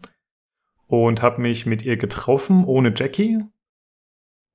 und 0.87 1.21
habe 1.21 1.41
mich 1.41 1.65
mit 1.65 1.83
ihr 1.85 1.97
getroffen, 1.97 2.65
ohne 2.65 2.93
Jackie. 2.95 3.37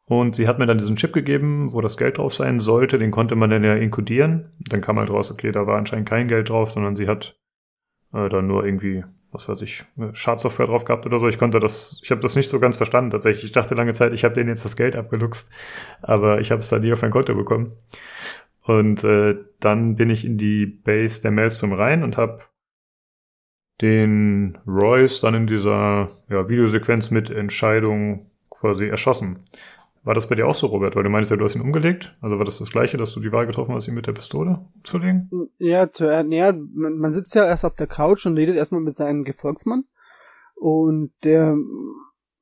Und 0.08 0.36
sie 0.36 0.46
hat 0.46 0.58
mir 0.58 0.66
dann 0.66 0.78
diesen 0.78 0.96
Chip 0.96 1.12
gegeben, 1.12 1.72
wo 1.72 1.80
das 1.80 1.96
Geld 1.96 2.18
drauf 2.18 2.34
sein 2.34 2.60
sollte. 2.60 2.98
Den 2.98 3.10
konnte 3.10 3.34
man 3.34 3.50
dann 3.50 3.64
ja 3.64 3.74
inkodieren. 3.74 4.52
Dann 4.60 4.80
kam 4.80 4.98
halt 4.98 5.10
raus, 5.10 5.32
okay, 5.32 5.50
da 5.50 5.66
war 5.66 5.78
anscheinend 5.78 6.08
kein 6.08 6.28
Geld 6.28 6.48
drauf, 6.48 6.70
sondern 6.70 6.94
sie 6.94 7.08
hat 7.08 7.40
äh, 8.12 8.28
dann 8.28 8.46
nur 8.46 8.64
irgendwie, 8.64 9.04
was 9.32 9.48
weiß 9.48 9.62
ich, 9.62 9.84
Schadsoftware 10.12 10.66
drauf 10.66 10.84
gehabt 10.84 11.06
oder 11.06 11.18
so. 11.20 11.28
Ich 11.28 11.38
konnte 11.38 11.60
das, 11.60 12.00
ich 12.02 12.10
habe 12.10 12.20
das 12.20 12.36
nicht 12.36 12.48
so 12.48 12.60
ganz 12.60 12.76
verstanden 12.76 13.10
tatsächlich. 13.10 13.44
Ich 13.44 13.52
dachte 13.52 13.74
lange 13.74 13.92
Zeit, 13.92 14.12
ich 14.12 14.24
habe 14.24 14.34
denen 14.34 14.48
jetzt 14.48 14.64
das 14.64 14.76
Geld 14.76 14.96
abgeluchst, 14.96 15.50
aber 16.02 16.40
ich 16.40 16.50
habe 16.50 16.60
es 16.60 16.68
dann 16.68 16.80
nie 16.80 16.92
auf 16.92 17.02
mein 17.02 17.10
Konto 17.10 17.34
bekommen. 17.34 17.72
Und 18.62 19.04
äh, 19.04 19.36
dann 19.60 19.96
bin 19.96 20.10
ich 20.10 20.24
in 20.24 20.36
die 20.36 20.66
Base 20.66 21.22
der 21.22 21.30
Maelstrom 21.30 21.72
rein 21.72 22.02
und 22.02 22.16
habe 22.16 22.42
den 23.80 24.58
Royce 24.66 25.20
dann 25.20 25.34
in 25.34 25.46
dieser 25.46 26.10
ja, 26.28 26.48
Videosequenz 26.48 27.10
mit 27.10 27.30
Entscheidung 27.30 28.30
quasi 28.50 28.86
erschossen. 28.86 29.38
War 30.06 30.14
das 30.14 30.28
bei 30.28 30.36
dir 30.36 30.46
auch 30.46 30.54
so, 30.54 30.68
Robert? 30.68 30.94
Weil 30.94 31.02
du 31.02 31.10
meinst 31.10 31.32
ja, 31.32 31.36
du 31.36 31.44
hast 31.44 31.56
ihn 31.56 31.62
umgelegt. 31.62 32.16
Also 32.20 32.38
war 32.38 32.44
das 32.44 32.58
das 32.58 32.70
Gleiche, 32.70 32.96
dass 32.96 33.12
du 33.12 33.18
die 33.18 33.32
Wahl 33.32 33.44
getroffen 33.44 33.74
hast, 33.74 33.88
ihn 33.88 33.94
mit 33.94 34.06
der 34.06 34.12
Pistole 34.12 34.64
zu 34.84 34.98
legen? 34.98 35.28
Ja, 35.58 35.90
zu, 35.90 36.06
ja 36.06 36.52
man, 36.52 37.12
sitzt 37.12 37.34
ja 37.34 37.44
erst 37.44 37.64
auf 37.64 37.74
der 37.74 37.88
Couch 37.88 38.24
und 38.24 38.36
redet 38.36 38.54
erstmal 38.54 38.80
mit 38.80 38.94
seinem 38.94 39.24
Gefolgsmann. 39.24 39.82
Und 40.54 41.12
der 41.24 41.56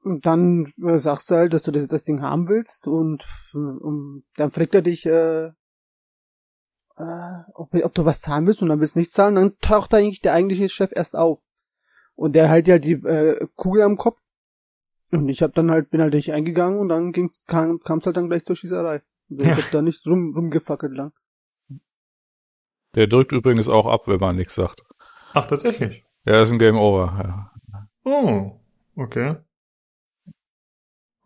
dann 0.05 0.75
sagst 0.76 1.31
du 1.31 1.36
halt, 1.36 1.55
dass 1.55 1.62
du 1.62 1.70
das, 1.70 1.89
das 1.89 2.05
Ding 2.05 2.20
haben 2.20 2.49
willst 2.49 2.86
und, 2.86 3.25
und 3.55 4.25
dann 4.36 4.51
fragt 4.51 4.75
er 4.75 4.83
dich, 4.83 5.07
äh, 5.07 5.47
äh, 5.47 5.52
ob, 7.55 7.73
ob, 7.73 7.94
du 7.94 8.05
was 8.05 8.20
zahlen 8.20 8.47
willst 8.47 8.60
und 8.60 8.68
dann 8.68 8.81
willst 8.81 8.97
du 8.97 8.99
nicht 8.99 9.15
zahlen, 9.15 9.36
dann 9.36 9.59
taucht 9.60 9.94
eigentlich 9.94 10.20
der 10.20 10.34
eigentliche 10.34 10.68
Chef 10.68 10.91
erst 10.94 11.17
auf. 11.17 11.41
Und 12.15 12.34
der 12.34 12.51
halt 12.51 12.68
ja 12.68 12.78
die 12.78 12.93
äh, 12.93 13.47
Kugel 13.57 13.81
am 13.81 13.97
Kopf. 13.97 14.20
Und 15.15 15.28
ich 15.28 15.43
hab 15.43 15.55
dann 15.55 15.70
halt, 15.70 15.91
bin 15.91 16.01
halt 16.01 16.15
nicht 16.15 16.33
eingegangen 16.33 16.78
und 16.78 16.89
dann 16.89 17.12
ging's, 17.12 17.44
kam 17.47 17.81
es 17.86 18.07
halt 18.07 18.17
dann 18.17 18.28
gleich 18.28 18.44
zur 18.44 18.57
Schießerei. 18.57 19.02
Also 19.31 19.47
ja. 19.47 19.52
Ich 19.52 19.65
hab 19.65 19.70
da 19.70 19.83
nicht 19.83 20.07
rum, 20.07 20.34
rumgefackelt 20.34 20.93
lang. 20.93 21.12
Der 22.94 23.07
drückt 23.07 23.33
übrigens 23.33 23.68
auch 23.68 23.86
ab, 23.86 24.07
wenn 24.07 24.20
man 24.20 24.36
nichts 24.36 24.55
sagt. 24.55 24.83
Ach, 25.33 25.47
tatsächlich? 25.47 26.05
Ja, 26.25 26.43
ist 26.43 26.52
ein 26.52 26.59
Game 26.59 26.76
Over, 26.76 27.15
ja. 27.23 27.51
Oh, 28.05 28.60
okay. 28.97 29.36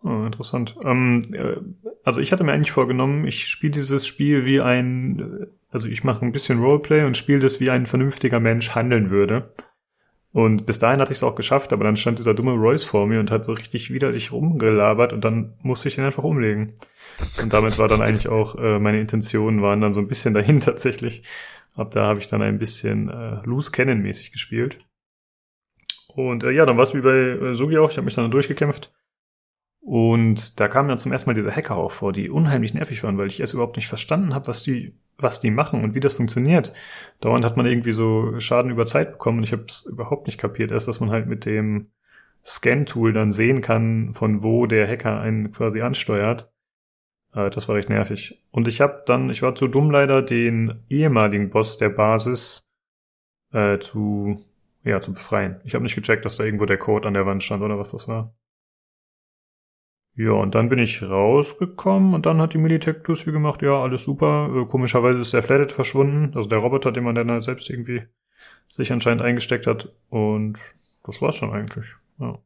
Oh, 0.02 0.24
interessant. 0.24 0.76
Ähm, 0.84 1.22
äh, 1.32 1.56
also 2.04 2.20
ich 2.20 2.32
hatte 2.32 2.44
mir 2.44 2.52
eigentlich 2.52 2.70
vorgenommen, 2.70 3.26
ich 3.26 3.48
spiele 3.48 3.72
dieses 3.72 4.06
Spiel 4.06 4.44
wie 4.46 4.60
ein, 4.60 5.18
äh, 5.18 5.46
also 5.70 5.88
ich 5.88 6.04
mache 6.04 6.24
ein 6.24 6.32
bisschen 6.32 6.60
Roleplay 6.62 7.04
und 7.04 7.16
spiele 7.16 7.40
das 7.40 7.60
wie 7.60 7.70
ein 7.70 7.86
vernünftiger 7.86 8.40
Mensch 8.40 8.74
handeln 8.74 9.10
würde. 9.10 9.52
Und 10.32 10.66
bis 10.66 10.78
dahin 10.78 11.00
hatte 11.00 11.12
ich 11.12 11.18
es 11.18 11.22
auch 11.22 11.34
geschafft, 11.34 11.72
aber 11.72 11.84
dann 11.84 11.96
stand 11.96 12.18
dieser 12.18 12.34
dumme 12.34 12.52
Royce 12.52 12.84
vor 12.84 13.06
mir 13.06 13.18
und 13.18 13.30
hat 13.30 13.44
so 13.44 13.52
richtig 13.52 13.90
widerlich 13.90 14.30
rumgelabert 14.30 15.14
und 15.14 15.24
dann 15.24 15.54
musste 15.62 15.88
ich 15.88 15.96
ihn 15.96 16.04
einfach 16.04 16.24
umlegen. 16.24 16.74
Und 17.40 17.52
damit 17.52 17.78
war 17.78 17.88
dann 17.88 18.02
eigentlich 18.02 18.28
auch 18.28 18.56
äh, 18.56 18.78
meine 18.78 19.00
Intentionen 19.00 19.62
waren 19.62 19.80
dann 19.80 19.94
so 19.94 20.00
ein 20.00 20.08
bisschen 20.08 20.34
dahin 20.34 20.60
tatsächlich. 20.60 21.22
Ab 21.74 21.90
da 21.92 22.06
habe 22.06 22.18
ich 22.18 22.28
dann 22.28 22.42
ein 22.42 22.58
bisschen 22.58 23.08
äh, 23.08 23.40
Loose 23.44 23.70
Cannon 23.70 24.02
mäßig 24.02 24.32
gespielt. 24.32 24.78
Und 26.08 26.44
äh, 26.44 26.50
ja, 26.50 26.66
dann 26.66 26.76
war 26.76 26.84
es 26.84 26.94
wie 26.94 27.00
bei 27.00 27.48
äh, 27.48 27.54
Sugi 27.54 27.78
auch, 27.78 27.90
ich 27.90 27.96
habe 27.96 28.04
mich 28.04 28.14
dann 28.14 28.30
durchgekämpft 28.30 28.92
und 29.88 30.60
da 30.60 30.68
kamen 30.68 30.90
dann 30.90 30.98
zum 30.98 31.12
ersten 31.12 31.30
Mal 31.30 31.34
diese 31.34 31.50
Hacker 31.50 31.78
auch 31.78 31.92
vor, 31.92 32.12
die 32.12 32.28
unheimlich 32.28 32.74
nervig 32.74 33.02
waren, 33.02 33.16
weil 33.16 33.28
ich 33.28 33.40
erst 33.40 33.54
überhaupt 33.54 33.76
nicht 33.76 33.88
verstanden 33.88 34.34
habe, 34.34 34.46
was 34.46 34.62
die, 34.62 34.92
was 35.16 35.40
die 35.40 35.50
machen 35.50 35.82
und 35.82 35.94
wie 35.94 36.00
das 36.00 36.12
funktioniert. 36.12 36.74
Dauernd 37.22 37.42
hat 37.42 37.56
man 37.56 37.64
irgendwie 37.64 37.92
so 37.92 38.38
Schaden 38.38 38.70
über 38.70 38.84
Zeit 38.84 39.12
bekommen 39.12 39.38
und 39.38 39.44
ich 39.44 39.52
habe 39.52 39.64
es 39.66 39.86
überhaupt 39.86 40.26
nicht 40.26 40.36
kapiert. 40.36 40.72
Erst, 40.72 40.88
dass 40.88 41.00
man 41.00 41.08
halt 41.08 41.26
mit 41.26 41.46
dem 41.46 41.86
Scan-Tool 42.44 43.14
dann 43.14 43.32
sehen 43.32 43.62
kann, 43.62 44.12
von 44.12 44.42
wo 44.42 44.66
der 44.66 44.86
Hacker 44.86 45.20
einen 45.20 45.52
quasi 45.52 45.80
ansteuert. 45.80 46.52
Äh, 47.32 47.48
das 47.48 47.66
war 47.66 47.76
recht 47.76 47.88
nervig. 47.88 48.44
Und 48.50 48.68
ich 48.68 48.82
habe 48.82 49.04
dann, 49.06 49.30
ich 49.30 49.40
war 49.40 49.54
zu 49.54 49.68
dumm 49.68 49.90
leider, 49.90 50.20
den 50.20 50.82
ehemaligen 50.90 51.48
Boss 51.48 51.78
der 51.78 51.88
Basis 51.88 52.70
äh, 53.54 53.78
zu, 53.78 54.44
ja, 54.84 55.00
zu 55.00 55.14
befreien. 55.14 55.62
Ich 55.64 55.72
habe 55.72 55.82
nicht 55.82 55.94
gecheckt, 55.94 56.26
dass 56.26 56.36
da 56.36 56.44
irgendwo 56.44 56.66
der 56.66 56.76
Code 56.76 57.08
an 57.08 57.14
der 57.14 57.24
Wand 57.24 57.42
stand 57.42 57.62
oder 57.62 57.78
was 57.78 57.92
das 57.92 58.06
war. 58.06 58.34
Ja, 60.18 60.32
und 60.32 60.56
dann 60.56 60.68
bin 60.68 60.80
ich 60.80 61.00
rausgekommen 61.00 62.12
und 62.12 62.26
dann 62.26 62.40
hat 62.40 62.52
die 62.52 62.58
Militech 62.58 63.04
plus 63.04 63.24
gemacht, 63.24 63.62
ja, 63.62 63.80
alles 63.80 64.02
super. 64.02 64.50
Äh, 64.52 64.66
komischerweise 64.66 65.20
ist 65.20 65.32
der 65.32 65.44
Flathead 65.44 65.70
verschwunden, 65.70 66.32
also 66.34 66.48
der 66.48 66.58
Roboter, 66.58 66.90
den 66.90 67.04
man 67.04 67.14
dann 67.14 67.30
halt 67.30 67.44
selbst 67.44 67.70
irgendwie 67.70 68.02
sich 68.68 68.92
anscheinend 68.92 69.22
eingesteckt 69.22 69.68
hat. 69.68 69.94
Und 70.10 70.58
das 71.04 71.22
war's 71.22 71.36
schon 71.36 71.52
eigentlich. 71.52 71.94
Ja. 72.18 72.36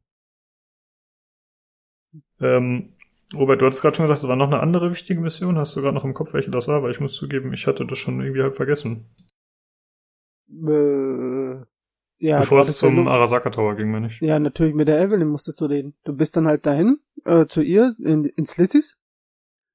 Ähm, 2.41 2.91
Robert, 3.33 3.63
du 3.63 3.67
hattest 3.67 3.81
gerade 3.81 3.97
schon 3.97 4.05
gesagt, 4.05 4.23
es 4.23 4.29
war 4.29 4.37
noch 4.37 4.49
eine 4.49 4.61
andere 4.61 4.91
wichtige 4.91 5.23
Mission. 5.23 5.57
Hast 5.57 5.75
du 5.75 5.81
gerade 5.81 5.95
noch 5.95 6.05
im 6.05 6.13
Kopf, 6.13 6.35
welche 6.35 6.51
das 6.51 6.69
war? 6.69 6.83
Weil 6.83 6.91
ich 6.91 7.01
muss 7.01 7.17
zugeben, 7.17 7.55
ich 7.55 7.67
hatte 7.67 7.87
das 7.87 7.97
schon 7.97 8.21
irgendwie 8.21 8.43
halb 8.43 8.55
vergessen. 8.55 9.07
Äh, 10.51 11.42
ja, 12.23 12.39
Bevor 12.39 12.61
es 12.61 12.79
zum 12.79 13.09
Arasaka 13.09 13.51
Tower 13.51 13.75
ging, 13.75 13.91
meine 13.91 14.07
ich. 14.07 14.21
Ja, 14.21 14.39
natürlich 14.39 14.77
mit 14.77 14.87
der 14.87 15.01
Evelyn 15.01 15.27
musstest 15.27 15.61
du 15.61 15.65
reden. 15.65 15.95
Du 16.05 16.15
bist 16.15 16.37
dann 16.37 16.47
halt 16.47 16.65
dahin, 16.67 17.01
äh, 17.25 17.47
zu 17.47 17.63
ihr, 17.63 17.97
in, 17.99 18.25
ins 18.25 18.57
Lissis. 18.59 18.97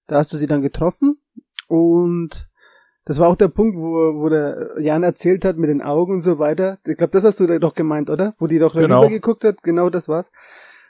Da 0.07 0.15
hast 0.15 0.31
du 0.31 0.37
sie 0.37 0.47
dann 0.47 0.61
getroffen. 0.61 1.19
Und 1.67 2.47
das 3.03 3.19
war 3.19 3.27
auch 3.27 3.35
der 3.35 3.49
Punkt, 3.49 3.75
wo, 3.75 4.21
wo 4.21 4.29
der 4.29 4.77
Jan 4.79 5.03
erzählt 5.03 5.43
hat 5.43 5.57
mit 5.57 5.69
den 5.69 5.81
Augen 5.81 6.13
und 6.13 6.21
so 6.21 6.39
weiter. 6.39 6.79
Ich 6.85 6.95
glaube, 6.95 7.11
das 7.11 7.25
hast 7.25 7.41
du 7.41 7.59
doch 7.59 7.73
gemeint, 7.73 8.09
oder? 8.09 8.33
Wo 8.39 8.47
die 8.47 8.59
doch 8.59 8.75
genau. 8.75 9.09
geguckt 9.09 9.43
hat. 9.43 9.61
Genau 9.61 9.89
das 9.89 10.07
war's. 10.07 10.31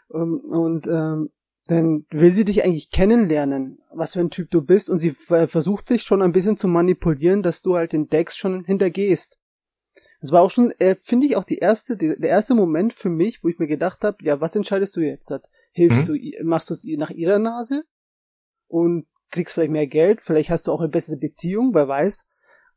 Und, 0.09 0.43
ähm, 0.43 0.51
und 0.51 0.87
ähm, 0.87 1.29
dann 1.65 2.05
will 2.11 2.29
sie 2.29 2.45
dich 2.45 2.63
eigentlich 2.63 2.91
kennenlernen, 2.91 3.79
was 3.91 4.13
für 4.13 4.19
ein 4.19 4.29
Typ 4.29 4.51
du 4.51 4.61
bist, 4.61 4.91
und 4.91 4.99
sie 4.99 5.09
versucht 5.09 5.89
dich 5.89 6.03
schon 6.03 6.21
ein 6.21 6.33
bisschen 6.33 6.55
zu 6.55 6.67
manipulieren, 6.67 7.41
dass 7.41 7.63
du 7.63 7.75
halt 7.75 7.93
den 7.93 8.09
Dex 8.09 8.37
schon 8.37 8.63
hintergehst. 8.63 9.39
Das 10.19 10.31
war 10.31 10.41
auch 10.41 10.51
schon, 10.51 10.71
äh, 10.79 10.95
finde 10.99 11.27
ich, 11.27 11.35
auch 11.35 11.43
die 11.43 11.59
erste, 11.59 11.95
die, 11.95 12.15
der 12.17 12.29
erste 12.29 12.55
Moment 12.55 12.93
für 12.93 13.09
mich, 13.09 13.43
wo 13.43 13.49
ich 13.49 13.59
mir 13.59 13.67
gedacht 13.67 14.03
habe, 14.03 14.17
ja, 14.21 14.41
was 14.41 14.55
entscheidest 14.55 14.95
du 14.95 15.01
jetzt? 15.01 15.31
Hilfst 15.71 16.09
mhm. 16.09 16.15
du, 16.15 16.43
machst 16.43 16.69
du 16.69 16.73
es 16.73 16.85
nach 16.97 17.11
ihrer 17.11 17.39
Nase 17.39 17.83
und 18.67 19.05
kriegst 19.29 19.53
vielleicht 19.53 19.71
mehr 19.71 19.87
Geld, 19.87 20.21
vielleicht 20.21 20.49
hast 20.49 20.67
du 20.67 20.71
auch 20.71 20.79
eine 20.79 20.89
bessere 20.89 21.17
Beziehung, 21.17 21.73
wer 21.73 21.87
weiß. 21.87 22.25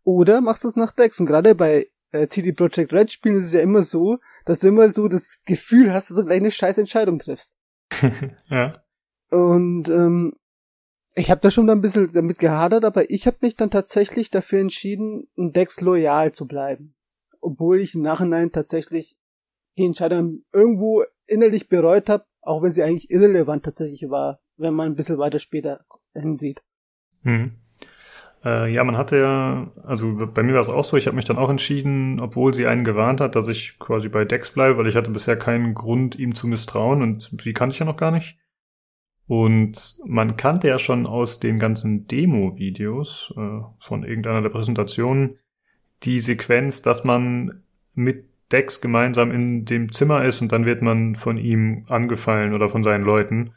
Oder 0.03 0.41
machst 0.41 0.65
du 0.65 0.69
es 0.69 0.77
nach 0.77 0.93
Dex. 0.93 1.21
Und 1.21 1.27
gerade 1.27 1.55
bei 1.55 1.89
äh, 2.13 2.27
CD 2.29 2.53
Projekt 2.53 2.93
Red 2.93 3.11
Spielen 3.13 3.37
ist 3.37 3.47
es 3.47 3.53
ja 3.53 3.61
immer 3.61 3.83
so, 3.83 4.19
dass 4.45 4.61
du 4.61 4.69
immer 4.69 4.91
so 4.91 5.09
das 5.09 5.43
Gefühl 5.45 5.93
hast, 5.93 6.11
dass 6.11 6.17
du 6.17 6.25
gleich 6.25 6.41
eine 6.41 6.51
scheiß 6.51 6.79
Entscheidung 6.79 7.19
triffst. 7.19 7.55
ja. 8.51 8.83
Und 9.31 9.89
ähm, 9.89 10.35
ich 11.15 11.31
habe 11.31 11.41
da 11.41 11.51
schon 11.51 11.71
ein 11.71 11.81
bisschen 11.81 12.13
damit 12.13 12.39
gehadert, 12.39 12.85
aber 12.85 13.11
ich 13.11 13.27
habe 13.27 13.39
mich 13.41 13.57
dann 13.57 13.71
tatsächlich 13.71 14.31
dafür 14.31 14.61
entschieden, 14.61 15.29
Dex 15.37 15.81
loyal 15.81 16.33
zu 16.33 16.47
bleiben. 16.47 16.95
Obwohl 17.41 17.81
ich 17.81 17.95
im 17.95 18.03
Nachhinein 18.03 18.53
tatsächlich 18.53 19.17
die 19.79 19.87
Entscheidung 19.87 20.45
irgendwo 20.53 21.05
innerlich 21.27 21.69
bereut 21.69 22.09
habe, 22.09 22.25
auch 22.43 22.63
wenn 22.63 22.73
sie 22.73 22.83
eigentlich 22.83 23.11
irrelevant 23.11 23.65
tatsächlich 23.65 24.11
war, 24.11 24.41
wenn 24.57 24.75
man 24.75 24.87
ein 24.87 24.97
bisschen 24.97 25.19
weiter 25.19 25.39
später 25.39 25.85
hinsieht. 26.15 26.63
Hm. 27.23 27.53
Äh, 28.45 28.73
ja, 28.73 28.85
man 28.85 28.97
hatte 28.97 29.19
ja, 29.19 29.71
also 29.85 30.27
bei 30.33 30.43
mir 30.43 30.55
war 30.55 30.61
es 30.61 30.71
auch 30.71 30.85
so, 30.85 30.97
ich 30.97 31.07
habe 31.07 31.17
mich 31.17 31.27
dann 31.27 31.37
auch 31.37 31.51
entschieden, 31.51 32.21
obwohl 32.21 32.55
sie 32.55 32.67
einen 32.67 32.85
gewarnt 32.85 33.21
hat, 33.21 33.37
dass 33.37 33.49
ich 33.49 33.79
quasi 33.79 34.09
bei 34.09 34.25
Dex 34.25 34.51
bleibe, 34.51 34.79
weil 34.79 34.87
ich 34.87 34.97
hatte 34.97 35.11
bisher 35.11 35.37
keinen 35.37 35.75
Grund, 35.75 36.19
ihm 36.19 36.35
zu 36.35 36.47
misstrauen 36.47 37.03
und 37.03 37.21
sie 37.23 37.53
kannte 37.53 37.75
ich 37.75 37.81
ja 37.81 37.87
noch 37.87 37.99
gar 37.99 38.11
nicht. 38.11 38.39
Und 39.27 40.01
man 40.05 40.37
kannte 40.37 40.69
ja 40.69 40.79
schon 40.79 41.07
aus 41.07 41.39
den 41.39 41.59
ganzen 41.59 42.07
Demo-Videos 42.07 43.35
äh, 43.37 43.61
von 43.79 44.05
irgendeiner 44.05 44.43
der 44.43 44.49
Präsentationen 44.49 45.39
die 46.03 46.21
Sequenz, 46.21 46.83
dass 46.83 47.05
man 47.05 47.63
mit 47.95 48.27
Dex 48.53 48.81
gemeinsam 48.81 49.31
in 49.31 49.65
dem 49.65 49.93
Zimmer 49.93 50.25
ist 50.25 50.41
und 50.43 50.53
dann 50.53 50.67
wird 50.67 50.83
man 50.83 51.15
von 51.15 51.39
ihm 51.39 51.85
angefallen 51.89 52.53
oder 52.53 52.69
von 52.69 52.83
seinen 52.83 53.03
Leuten. 53.03 53.55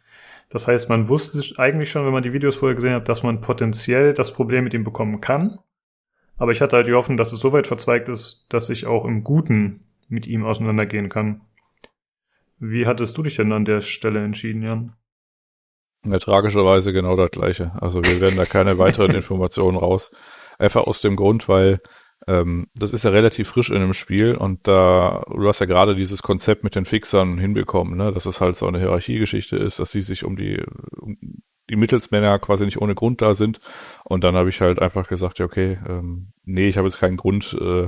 Das 0.50 0.68
heißt, 0.68 0.88
man 0.90 1.10
wusste 1.10 1.42
eigentlich 1.58 1.90
schon, 1.90 2.06
wenn 2.06 2.14
man 2.14 2.22
die 2.22 2.34
Videos 2.34 2.56
vorher 2.56 2.76
gesehen 2.76 2.94
hat, 2.94 3.10
dass 3.10 3.24
man 3.24 3.42
potenziell 3.42 4.14
das 4.14 4.34
Problem 4.34 4.64
mit 4.64 4.74
ihm 4.74 4.84
bekommen 4.84 5.20
kann. 5.20 5.58
Aber 6.38 6.52
ich 6.52 6.62
hatte 6.62 6.76
halt 6.76 6.88
die 6.88 6.94
Hoffnung, 6.94 7.18
dass 7.18 7.34
es 7.34 7.40
so 7.40 7.54
weit 7.54 7.68
verzweigt 7.68 8.10
ist, 8.10 8.46
dass 8.50 8.70
ich 8.70 8.86
auch 8.86 9.06
im 9.06 9.24
Guten 9.24 9.86
mit 10.10 10.28
ihm 10.28 10.46
auseinandergehen 10.46 11.10
kann. 11.10 11.42
Wie 12.60 12.86
hattest 12.86 13.18
du 13.18 13.24
dich 13.24 13.36
denn 13.36 13.52
an 13.52 13.66
der 13.66 13.82
Stelle 13.82 14.24
entschieden, 14.24 14.62
Jan? 14.62 14.94
Ja, 16.06 16.20
tragischerweise 16.20 16.94
genau 16.94 17.16
das 17.16 17.32
gleiche. 17.32 17.72
Also 17.82 18.04
wir 18.04 18.20
werden 18.20 18.36
da 18.36 18.46
keine 18.46 18.78
weiteren 18.78 19.12
Informationen 19.16 19.78
raus. 19.78 20.12
Einfach 20.60 20.86
aus 20.86 21.02
dem 21.02 21.16
Grund, 21.16 21.48
weil 21.50 21.82
ähm, 22.28 22.68
das 22.76 22.94
ist 22.94 23.04
ja 23.04 23.12
relativ 23.12 23.50
frisch 23.50 23.70
in 23.70 23.80
dem 23.80 23.94
Spiel 23.94 24.36
und 24.36 24.68
da, 24.68 25.24
du 25.30 25.48
hast 25.48 25.60
ja 25.60 25.66
gerade 25.66 25.96
dieses 25.96 26.24
Konzept 26.24 26.64
mit 26.64 26.76
den 26.76 26.86
Fixern 26.86 27.38
hinbekommen, 27.38 27.98
ne? 27.98 28.12
dass 28.14 28.26
es 28.26 28.42
halt 28.42 28.56
so 28.56 28.68
eine 28.68 28.80
Hierarchiegeschichte 28.80 29.58
ist, 29.58 29.80
dass 29.80 29.92
sie 29.92 30.02
sich 30.02 30.24
um 30.24 30.36
die, 30.36 30.64
um 31.00 31.18
die 31.70 31.76
Mittelsmänner 31.76 32.40
quasi 32.40 32.66
nicht 32.66 32.82
ohne 32.82 32.96
Grund 32.96 33.22
da 33.22 33.36
sind. 33.36 33.60
Und 34.04 34.24
dann 34.24 34.36
habe 34.36 34.50
ich 34.50 34.62
halt 34.62 34.82
einfach 34.82 35.08
gesagt, 35.08 35.40
ja, 35.40 35.46
okay, 35.46 35.78
ähm, 35.88 36.34
nee, 36.44 36.68
ich 36.68 36.78
habe 36.78 36.88
jetzt 36.88 37.00
keinen 37.00 37.18
Grund, 37.18 37.58
äh, 37.60 37.88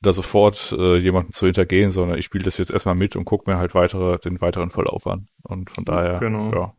da 0.00 0.12
sofort 0.12 0.74
äh, 0.78 0.96
jemanden 0.98 1.32
zu 1.32 1.46
hintergehen, 1.46 1.90
sondern 1.90 2.18
ich 2.18 2.24
spiele 2.24 2.44
das 2.44 2.58
jetzt 2.58 2.70
erstmal 2.70 2.94
mit 2.94 3.16
und 3.16 3.24
gucke 3.24 3.50
mir 3.50 3.58
halt 3.58 3.74
weitere, 3.74 4.18
den 4.18 4.40
weiteren 4.40 4.70
Verlauf 4.70 5.06
an. 5.06 5.26
Und 5.42 5.70
von 5.70 5.84
daher, 5.84 6.20
genau. 6.20 6.52
ja, 6.52 6.74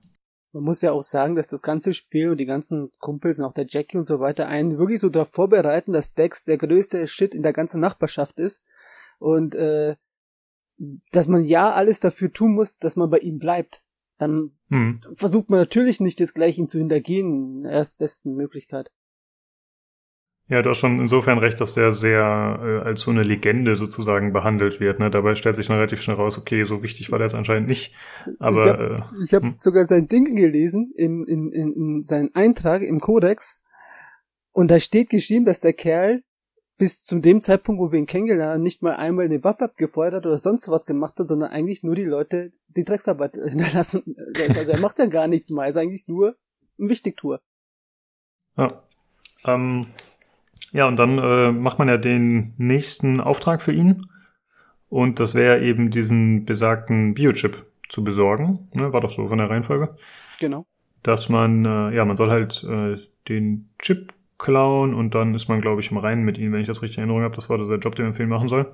man 0.54 0.64
muss 0.64 0.82
ja 0.82 0.92
auch 0.92 1.04
sagen, 1.04 1.36
dass 1.36 1.48
das 1.48 1.62
ganze 1.62 1.94
Spiel 1.94 2.30
und 2.30 2.38
die 2.38 2.46
ganzen 2.46 2.92
Kumpels 3.00 3.40
und 3.40 3.46
auch 3.46 3.54
der 3.54 3.66
Jackie 3.68 3.98
und 3.98 4.04
so 4.04 4.20
weiter 4.20 4.48
einen 4.48 4.78
wirklich 4.78 5.00
so 5.00 5.10
darauf 5.10 5.32
vorbereiten, 5.32 5.94
dass 5.94 6.14
Dex 6.14 6.44
der 6.44 6.58
größte 6.58 7.08
Shit 7.08 7.34
in 7.34 7.44
der 7.44 7.54
ganzen 7.54 7.80
Nachbarschaft 7.80 8.38
ist 8.38 8.66
und 9.20 9.56
äh, 9.56 9.96
dass 11.12 11.28
man 11.28 11.46
ja 11.46 11.72
alles 11.72 12.00
dafür 12.00 12.34
tun 12.34 12.54
muss, 12.54 12.78
dass 12.78 12.96
man 12.96 13.10
bei 13.10 13.20
ihm 13.20 13.40
bleibt. 13.40 13.84
Dann 14.18 14.52
hm. 14.70 15.02
versucht 15.14 15.50
man 15.50 15.60
natürlich 15.60 16.00
nicht 16.00 16.20
das 16.20 16.34
gleich 16.34 16.58
ihn 16.58 16.68
zu 16.68 16.80
hintergehen, 16.80 17.58
in 17.58 17.64
der 17.64 17.72
erstbesten 17.74 18.36
Möglichkeit. 18.36 18.92
Ja, 20.52 20.62
du 20.62 20.70
hast 20.70 20.80
schon 20.80 21.00
insofern 21.00 21.38
recht, 21.38 21.62
dass 21.62 21.76
der 21.76 21.94
sehr 21.94 22.60
äh, 22.62 22.86
als 22.86 23.04
so 23.04 23.12
eine 23.12 23.24
Legende 23.24 23.78
sozusagen 23.78 24.34
behandelt 24.34 24.82
wird. 24.82 25.00
Ne? 25.00 25.10
Dabei 25.10 25.36
stellt 25.36 25.56
sich 25.56 25.68
dann 25.68 25.78
relativ 25.78 26.02
schnell 26.02 26.18
raus, 26.18 26.38
okay, 26.38 26.66
so 26.66 26.84
wichtig 26.84 27.10
war 27.10 27.20
der 27.20 27.28
jetzt 27.28 27.36
anscheinend 27.36 27.70
nicht. 27.70 27.96
Aber 28.38 28.66
ich 28.66 28.70
habe 28.70 28.96
äh, 28.98 29.36
hab 29.36 29.44
hm. 29.44 29.56
sogar 29.58 29.86
sein 29.86 30.10
Ding 30.10 30.36
gelesen, 30.36 30.92
in, 30.98 31.26
in, 31.26 31.54
in, 31.54 31.72
in 31.72 32.04
seinen 32.04 32.36
Eintrag 32.36 32.82
im 32.82 33.00
Kodex. 33.00 33.62
Und 34.52 34.70
da 34.70 34.80
steht 34.80 35.10
geschrieben, 35.10 35.46
dass 35.46 35.62
der 35.62 35.72
Kerl 35.72 36.22
bis 36.78 37.02
zu 37.02 37.20
dem 37.20 37.40
Zeitpunkt, 37.40 37.80
wo 37.80 37.94
wir 37.94 38.00
ihn 38.00 38.06
kennengelernt 38.06 38.56
haben, 38.56 38.62
nicht 38.62 38.84
mal 38.84 38.98
einmal 38.98 39.24
eine 39.24 39.42
Waffe 39.46 39.64
abgefeuert 39.64 40.16
hat 40.16 40.26
oder 40.26 40.38
sonst 40.38 40.68
was 40.68 40.86
gemacht 40.86 41.18
hat, 41.18 41.30
sondern 41.30 41.52
eigentlich 41.52 41.82
nur 41.82 41.96
die 41.96 42.04
Leute 42.04 42.52
die 42.68 42.84
Drecksarbeit 42.84 43.36
hinterlassen. 43.48 44.18
Also 44.36 44.70
er 44.74 44.80
macht 44.82 45.00
ja 45.00 45.06
gar 45.06 45.30
nichts 45.30 45.50
mehr, 45.50 45.64
er 45.64 45.70
ist 45.70 45.78
eigentlich 45.78 46.10
nur 46.10 46.36
ein 46.78 46.90
Wichtigtour. 46.90 47.40
Ja. 48.58 48.84
Ähm, 49.46 49.86
ja, 50.72 50.88
und 50.88 50.98
dann 50.98 51.18
äh, 51.18 51.52
macht 51.52 51.80
man 51.80 51.88
ja 51.88 51.98
den 51.98 52.54
nächsten 52.58 53.20
Auftrag 53.20 53.62
für 53.62 53.74
ihn. 53.74 54.08
Und 54.90 55.20
das 55.20 55.36
wäre 55.36 55.62
eben 55.62 55.90
diesen 55.90 56.46
besagten 56.46 57.14
Biochip 57.14 57.66
zu 57.90 58.04
besorgen. 58.04 58.70
Ne, 58.74 58.92
war 58.94 59.02
doch 59.02 59.10
so 59.10 59.28
von 59.28 59.38
der 59.38 59.50
Reihenfolge. 59.50 59.96
Genau. 60.40 60.66
Dass 61.04 61.30
man, 61.30 61.66
äh, 61.66 61.96
ja, 61.96 62.06
man 62.06 62.16
soll 62.16 62.30
halt 62.30 62.64
äh, 62.64 62.98
den 63.28 63.70
Chip 63.80 64.14
klauen 64.38 64.94
und 64.94 65.14
dann 65.14 65.34
ist 65.34 65.50
man, 65.50 65.62
glaube 65.62 65.82
ich, 65.82 65.92
im 65.92 65.98
Reinen 65.98 66.24
mit 66.24 66.38
ihm, 66.38 66.52
wenn 66.52 66.62
ich 66.62 66.68
das 66.68 66.82
richtig 66.82 66.98
in 66.98 67.04
Erinnerung 67.04 67.24
habe. 67.24 67.36
Das 67.36 67.50
war 67.50 67.58
der 67.58 67.80
Job, 67.80 67.96
den 67.96 68.06
man 68.06 68.14
für 68.14 68.24
ihn 68.24 68.30
machen 68.30 68.48
soll. 68.48 68.74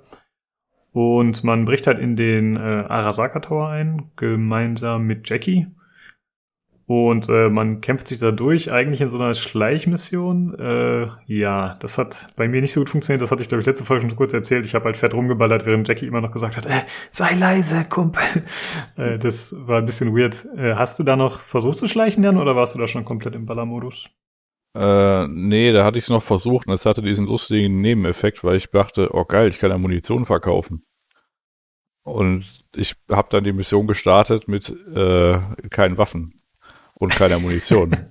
Und 0.94 1.44
man 1.44 1.66
bricht 1.66 1.88
halt 1.88 2.00
in 2.00 2.16
den 2.16 2.56
äh, 2.56 2.60
Arasaka 2.60 3.40
Tower 3.40 3.70
ein, 3.70 4.12
gemeinsam 4.16 5.06
mit 5.06 5.30
Jackie. 5.30 5.68
Und 6.90 7.28
äh, 7.28 7.50
man 7.50 7.82
kämpft 7.82 8.08
sich 8.08 8.18
da 8.20 8.32
durch, 8.32 8.72
eigentlich 8.72 9.02
in 9.02 9.10
so 9.10 9.18
einer 9.18 9.34
Schleichmission. 9.34 10.58
Äh, 10.58 11.08
ja, 11.26 11.76
das 11.82 11.98
hat 11.98 12.30
bei 12.38 12.48
mir 12.48 12.62
nicht 12.62 12.72
so 12.72 12.80
gut 12.80 12.90
funktioniert. 12.90 13.22
Das 13.22 13.30
hatte 13.30 13.42
ich, 13.42 13.50
glaube 13.50 13.60
ich, 13.60 13.66
letzte 13.66 13.84
Folge 13.84 14.08
schon 14.08 14.16
kurz 14.16 14.32
erzählt. 14.32 14.64
Ich 14.64 14.74
habe 14.74 14.86
halt 14.86 14.96
fett 14.96 15.14
rumgeballert, 15.14 15.66
während 15.66 15.86
Jackie 15.86 16.08
immer 16.08 16.22
noch 16.22 16.32
gesagt 16.32 16.56
hat, 16.56 16.66
äh, 16.66 16.84
sei 17.12 17.36
leise, 17.36 17.84
Kumpel. 17.90 18.24
äh, 18.96 19.20
das 19.20 19.54
war 19.68 19.80
ein 19.80 19.86
bisschen 19.86 20.16
weird. 20.16 20.48
Äh, 20.56 20.76
hast 20.76 20.98
du 20.98 21.04
da 21.04 21.18
noch 21.18 21.42
versucht 21.42 21.78
zu 21.78 21.90
schleichen, 21.90 22.24
Jan, 22.24 22.38
oder 22.38 22.56
warst 22.56 22.74
du 22.74 22.80
da 22.80 22.88
schon 22.88 23.04
komplett 23.04 23.36
im 23.36 23.46
Ballermodus? 23.46 24.10
Äh, 24.74 25.28
nee, 25.28 25.74
da 25.74 25.84
hatte 25.84 25.98
ich 25.98 26.06
es 26.06 26.10
noch 26.10 26.24
versucht 26.24 26.70
und 26.70 26.74
es 26.74 26.86
hatte 26.86 27.02
diesen 27.02 27.26
lustigen 27.26 27.82
Nebeneffekt, 27.82 28.46
weil 28.46 28.56
ich 28.56 28.70
dachte, 28.70 29.10
oh 29.12 29.26
geil, 29.26 29.50
ich 29.50 29.60
kann 29.60 29.72
ja 29.72 29.78
Munition 29.78 30.24
verkaufen. 30.24 30.86
Und 32.04 32.46
ich 32.74 32.96
habe 33.12 33.28
dann 33.30 33.44
die 33.44 33.52
Mission 33.52 33.88
gestartet 33.88 34.48
mit 34.48 34.70
äh, 34.70 35.42
keinen 35.70 35.98
Waffen 35.98 36.37
und 37.00 37.14
keiner 37.16 37.40
Munition. 37.40 38.08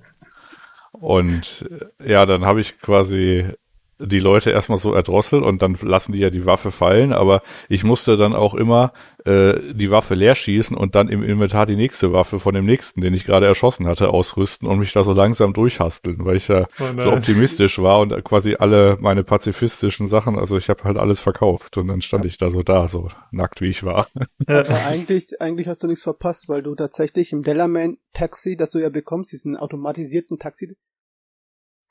und 0.91 1.69
äh, 1.99 2.11
ja, 2.11 2.25
dann 2.25 2.45
habe 2.45 2.61
ich 2.61 2.79
quasi 2.79 3.53
die 3.99 4.19
Leute 4.19 4.51
erstmal 4.51 4.77
so 4.77 4.93
erdrosselt 4.93 5.43
und 5.43 5.61
dann 5.61 5.75
lassen 5.81 6.11
die 6.11 6.19
ja 6.19 6.29
die 6.29 6.45
Waffe 6.45 6.71
fallen, 6.71 7.13
aber 7.13 7.41
ich 7.67 7.83
musste 7.83 8.15
dann 8.15 8.35
auch 8.35 8.53
immer 8.53 8.93
äh, 9.27 9.73
die 9.73 9.91
Waffe 9.91 10.15
leer 10.15 10.35
schießen 10.35 10.75
und 10.75 10.95
dann 10.95 11.09
im 11.09 11.21
Inventar 11.21 11.65
die 11.65 11.75
nächste 11.75 12.13
Waffe 12.13 12.39
von 12.39 12.55
dem 12.55 12.65
nächsten, 12.65 13.01
den 13.01 13.13
ich 13.13 13.25
gerade 13.25 13.45
erschossen 13.45 13.87
hatte, 13.87 14.09
ausrüsten 14.09 14.67
und 14.67 14.79
mich 14.79 14.93
da 14.93 15.03
so 15.03 15.13
langsam 15.13 15.53
durchhasteln, 15.53 16.25
weil 16.25 16.37
ich 16.37 16.47
ja 16.47 16.67
oh 16.79 16.99
so 16.99 17.11
optimistisch 17.11 17.79
war 17.79 17.99
und 17.99 18.23
quasi 18.23 18.55
alle 18.55 18.97
meine 19.01 19.23
pazifistischen 19.23 20.07
Sachen, 20.07 20.39
also 20.39 20.57
ich 20.57 20.69
habe 20.69 20.83
halt 20.83 20.97
alles 20.97 21.19
verkauft 21.19 21.77
und 21.77 21.87
dann 21.87 22.01
stand 22.01 22.25
ich 22.25 22.37
da 22.37 22.49
so 22.49 22.63
da, 22.63 22.87
so 22.87 23.09
nackt 23.31 23.61
wie 23.61 23.67
ich 23.67 23.83
war. 23.83 24.07
Aber 24.47 24.85
eigentlich, 24.85 25.41
eigentlich 25.41 25.67
hast 25.67 25.83
du 25.83 25.87
nichts 25.87 26.03
verpasst, 26.03 26.47
weil 26.47 26.63
du 26.63 26.73
tatsächlich 26.75 27.33
im 27.33 27.43
Dellerman 27.43 27.97
Taxi, 28.13 28.55
das 28.55 28.71
du 28.71 28.79
ja 28.79 28.89
bekommst, 28.89 29.31
diesen 29.33 29.57
automatisierten 29.57 30.39
Taxi, 30.39 30.75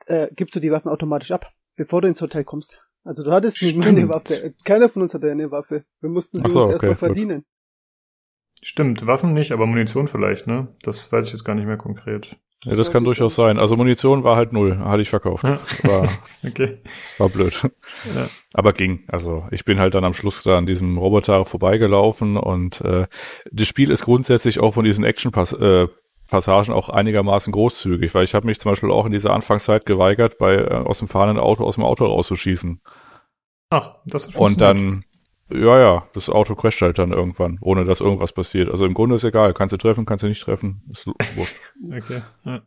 äh, 0.07 0.29
gibst 0.35 0.57
du 0.57 0.61
die 0.61 0.71
Waffen 0.71 0.91
automatisch 0.91 1.33
ab 1.33 1.53
bevor 1.77 2.01
du 2.01 2.09
ins 2.09 2.21
Hotel 2.21 2.43
kommst. 2.43 2.81
Also 3.07 3.23
du 3.23 3.31
hattest 3.31 3.63
nicht 3.63 3.77
mal 3.77 3.87
eine 3.87 4.09
Waffe. 4.09 4.53
Keiner 4.65 4.89
von 4.89 5.03
uns 5.03 5.15
hatte 5.15 5.31
eine 5.31 5.51
Waffe. 5.53 5.85
Wir 6.01 6.11
mussten 6.11 6.43
sie 6.43 6.51
so, 6.51 6.65
uns 6.65 6.67
okay, 6.67 6.73
erstmal 6.73 6.97
verdienen. 6.97 7.45
Stimmt, 8.63 9.07
Waffen 9.07 9.33
nicht, 9.33 9.53
aber 9.53 9.67
Munition 9.67 10.09
vielleicht, 10.09 10.49
ne? 10.49 10.69
Das 10.83 11.13
weiß 11.13 11.27
ich 11.27 11.33
jetzt 11.33 11.45
gar 11.45 11.55
nicht 11.55 11.67
mehr 11.67 11.77
konkret. 11.77 12.37
Ja, 12.65 12.75
das 12.75 12.91
kann 12.91 13.05
durchaus 13.05 13.37
sein. 13.37 13.59
Also 13.59 13.77
Munition 13.77 14.25
war 14.25 14.35
halt 14.35 14.53
null, 14.53 14.79
hatte 14.79 15.03
ich 15.03 15.11
verkauft. 15.11 15.45
War, 15.45 16.09
okay. 16.45 16.79
war 17.19 17.29
blöd. 17.29 17.63
Ja. 18.15 18.27
Aber 18.55 18.73
ging. 18.73 19.05
Also 19.07 19.47
ich 19.53 19.65
bin 19.65 19.79
halt 19.79 19.95
dann 19.95 20.05
am 20.05 20.15
Schluss 20.15 20.43
da 20.43 20.59
an 20.59 20.67
diesem 20.67 20.99
Roboter 20.99 21.45
vorbeigelaufen 21.45 22.37
und 22.37 22.81
äh, 22.81 23.07
das 23.53 23.69
Spiel 23.69 23.91
ist 23.91 24.03
grundsätzlich 24.03 24.59
auch 24.59 24.75
von 24.75 24.85
diesen 24.85 25.05
Action-Pass 25.05 25.53
äh, 25.53 25.87
Passagen 26.29 26.73
auch 26.73 26.89
einigermaßen 26.89 27.53
großzügig, 27.53 28.15
weil 28.15 28.25
ich 28.25 28.35
habe 28.35 28.47
mich 28.47 28.61
zum 28.61 28.73
Beispiel 28.73 28.91
auch 28.91 29.07
in 29.07 29.13
dieser 29.13 29.33
Anfangszeit 29.33 29.87
geweigert, 29.87 30.39
bei 30.39 30.57
äh, 30.57 30.75
aus 30.75 30.99
dem 30.99 31.09
fahrenden 31.09 31.39
Auto 31.39 31.65
aus 31.65 31.77
dem 31.77 31.85
Auto 31.85 32.05
rauszuschießen. 32.05 32.81
Ach, 33.71 33.97
das 34.07 34.27
ist 34.27 34.37
Und 34.37 34.61
dann 34.61 35.05
Ja, 35.49 35.79
ja, 35.79 36.09
das 36.13 36.29
Auto 36.29 36.57
crasht 36.57 36.83
halt 36.83 36.99
dann 36.99 37.13
irgendwann, 37.13 37.59
ohne 37.61 37.85
dass 37.85 38.01
irgendwas 38.01 38.33
passiert. 38.33 38.69
Also 38.69 38.85
im 38.85 38.95
Grunde 38.95 39.17
ist 39.17 39.25
egal, 39.25 39.55
kannst 39.55 39.73
du 39.73 39.77
treffen, 39.77 40.05
kannst 40.05 40.25
du 40.25 40.29
nicht 40.29 40.43
treffen, 40.43 40.83
ist 40.91 41.07
wurscht. 41.07 41.57
Okay. 41.97 42.23
Ja. 42.45 42.63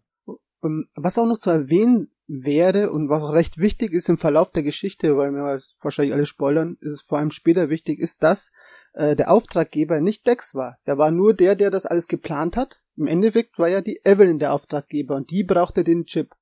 Was 0.95 1.17
auch 1.17 1.25
noch 1.25 1.37
zu 1.37 1.49
erwähnen 1.49 2.09
wäre 2.27 2.91
und 2.91 3.09
was 3.09 3.23
auch 3.23 3.33
recht 3.33 3.57
wichtig 3.57 3.91
ist 3.91 4.07
im 4.07 4.17
Verlauf 4.17 4.51
der 4.51 4.63
Geschichte, 4.63 5.17
weil 5.17 5.31
wir 5.31 5.61
wahrscheinlich 5.81 6.13
alle 6.13 6.25
spoilern, 6.25 6.77
ist 6.79 6.93
es 6.93 7.01
vor 7.01 7.17
allem 7.17 7.31
später 7.31 7.69
wichtig, 7.69 7.99
ist, 7.99 8.23
dass 8.23 8.51
äh, 8.93 9.15
der 9.15 9.31
Auftraggeber 9.31 9.99
nicht 9.99 10.27
Dex 10.27 10.55
war. 10.55 10.77
Der 10.85 10.97
war 10.97 11.11
nur 11.11 11.33
der, 11.33 11.55
der 11.55 11.71
das 11.71 11.85
alles 11.85 12.07
geplant 12.07 12.55
hat. 12.55 12.81
Im 12.99 13.07
Endeffekt 13.07 13.57
war 13.57 13.69
ja 13.69 13.81
die 13.81 14.01
Evelyn 14.03 14.39
der 14.39 14.51
Auftraggeber 14.51 15.15
und 15.15 15.31
die 15.31 15.43
brauchte 15.43 15.85
den 15.85 16.05
Chip 16.05 16.35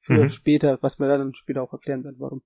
für 0.00 0.24
Mhm. 0.24 0.28
später, 0.28 0.78
was 0.80 1.00
wir 1.00 1.08
dann 1.08 1.34
später 1.34 1.62
auch 1.62 1.72
erklären 1.72 2.04
werden, 2.04 2.16
warum. 2.20 2.42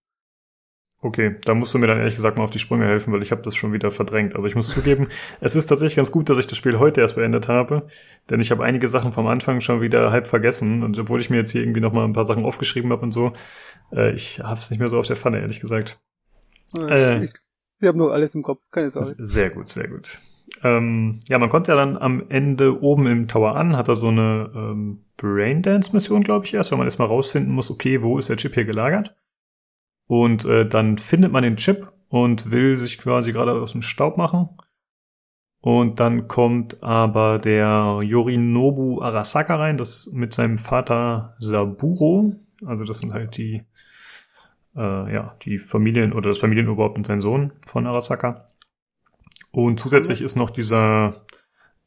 Okay, 1.01 1.37
da 1.45 1.55
musst 1.55 1.75
du 1.75 1.79
mir 1.79 1.87
dann 1.87 1.99
ehrlich 1.99 2.17
gesagt 2.17 2.39
mal 2.39 2.45
auf 2.45 2.51
die 2.51 2.59
Sprünge 2.59 2.87
helfen, 2.87 3.13
weil 3.13 3.23
ich 3.23 3.31
habe 3.31 3.43
das 3.43 3.55
schon 3.55 3.73
wieder 3.73 3.93
verdrängt. 3.93 4.35
Also 4.35 4.47
ich 4.47 4.57
muss 4.57 4.71
zugeben, 4.71 5.09
es 5.41 5.55
ist 5.55 5.67
tatsächlich 5.67 5.97
ganz 5.97 6.11
gut, 6.11 6.31
dass 6.31 6.39
ich 6.39 6.47
das 6.47 6.57
Spiel 6.57 6.79
heute 6.79 7.03
erst 7.03 7.15
beendet 7.17 7.47
habe, 7.47 7.87
denn 8.31 8.41
ich 8.41 8.51
habe 8.51 8.65
einige 8.65 8.89
Sachen 8.89 9.13
vom 9.13 9.27
Anfang 9.27 9.61
schon 9.61 9.83
wieder 9.83 10.11
halb 10.11 10.27
vergessen 10.27 10.83
und 10.83 10.99
obwohl 10.99 11.21
ich 11.21 11.29
mir 11.29 11.37
jetzt 11.37 11.51
hier 11.51 11.61
irgendwie 11.61 11.81
noch 11.81 11.93
mal 11.93 12.05
ein 12.05 12.15
paar 12.15 12.27
Sachen 12.27 12.45
aufgeschrieben 12.45 12.91
habe 12.91 13.03
und 13.03 13.13
so, 13.13 13.33
äh, 13.93 14.13
ich 14.13 14.41
habe 14.41 14.59
es 14.59 14.71
nicht 14.71 14.81
mehr 14.81 14.89
so 14.89 14.99
auf 14.99 15.07
der 15.07 15.17
Pfanne, 15.17 15.41
ehrlich 15.41 15.61
gesagt. 15.61 16.01
Äh. 16.77 17.27
ich 17.27 17.33
ich 17.81 17.87
habe 17.87 17.99
nur 17.99 18.13
alles 18.13 18.35
im 18.35 18.43
Kopf, 18.43 18.65
keine 18.73 18.91
Sorge. 18.91 19.15
Sehr 19.19 19.51
gut, 19.51 19.69
sehr 19.69 19.87
gut. 19.87 20.21
Ähm, 20.63 21.19
ja, 21.29 21.39
man 21.39 21.49
kommt 21.49 21.69
ja 21.69 21.77
dann 21.77 21.97
am 21.97 22.25
Ende 22.29 22.83
oben 22.83 23.07
im 23.07 23.29
Tower 23.29 23.57
an, 23.57 23.77
hat 23.77 23.89
da 23.89 23.95
so 23.95 24.09
eine 24.09 24.51
ähm, 24.55 25.05
Braindance-Mission, 25.17 26.23
glaube 26.23 26.47
ich, 26.47 26.55
erst, 26.55 26.73
weil 26.73 26.79
man 26.79 26.87
erstmal 26.87 27.09
rausfinden 27.09 27.53
muss, 27.53 27.71
okay, 27.71 28.03
wo 28.03 28.19
ist 28.19 28.29
der 28.29 28.37
Chip 28.37 28.55
hier 28.55 28.65
gelagert? 28.65 29.15
Und 30.07 30.45
äh, 30.45 30.67
dann 30.67 30.99
findet 30.99 31.33
man 31.33 31.43
den 31.43 31.57
Chip 31.57 31.93
und 32.09 32.51
will 32.51 32.77
sich 32.77 32.99
quasi 32.99 33.33
gerade 33.33 33.53
aus 33.53 33.73
dem 33.73 33.83
Staub 33.83 34.17
machen. 34.17 34.49
Und 35.61 36.01
dann 36.01 36.29
kommt 36.29 36.83
aber 36.83 37.39
der 37.39 38.01
Yorinobu 38.03 39.03
Arasaka 39.03 39.57
rein, 39.57 39.77
das 39.77 40.11
mit 40.13 40.33
seinem 40.33 40.57
Vater 40.57 41.35
Saburo. 41.39 42.35
Also 42.65 42.85
das 42.85 43.01
sind 43.01 43.13
halt 43.13 43.37
die, 43.37 43.65
äh, 44.77 45.13
ja, 45.13 45.37
die 45.43 45.59
Familien 45.59 46.13
oder 46.13 46.29
das 46.29 46.39
Familienoberhaupt 46.39 46.97
und 46.97 47.07
sein 47.07 47.21
Sohn 47.21 47.53
von 47.67 47.87
Arasaka. 47.87 48.48
Und 49.53 49.81
zusätzlich 49.81 50.21
ist 50.21 50.37
noch 50.37 50.51
dieser 50.51 51.25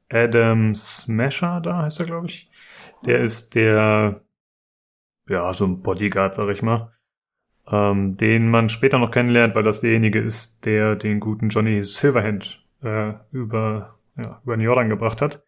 Adam 0.10 0.76
Smasher 0.76 1.62
da, 1.62 1.84
heißt 1.84 2.00
er, 2.00 2.06
glaube 2.06 2.28
ich. 2.28 2.50
Der 3.06 3.22
ist 3.22 3.56
der, 3.56 4.22
ja, 5.30 5.54
so 5.54 5.66
ein 5.66 5.82
Bodyguard, 5.82 6.36
sag 6.36 6.50
ich 6.50 6.62
mal, 6.62 6.94
ähm, 7.68 8.18
den 8.18 8.50
man 8.50 8.70
später 8.70 9.00
noch 9.00 9.12
kennenlernt, 9.12 9.56
weil 9.56 9.64
das 9.64 9.82
derjenige 9.82 10.20
ist, 10.20 10.66
der 10.66 10.96
den 10.96 11.20
guten 11.20 11.50
Johnny 11.50 11.84
Silverhand 11.84 12.66
äh, 12.84 13.14
über, 13.32 14.00
ja, 14.18 14.42
über 14.44 14.58
den 14.58 14.62
Jordan 14.62 14.90
gebracht 14.90 15.22
hat. 15.22 15.44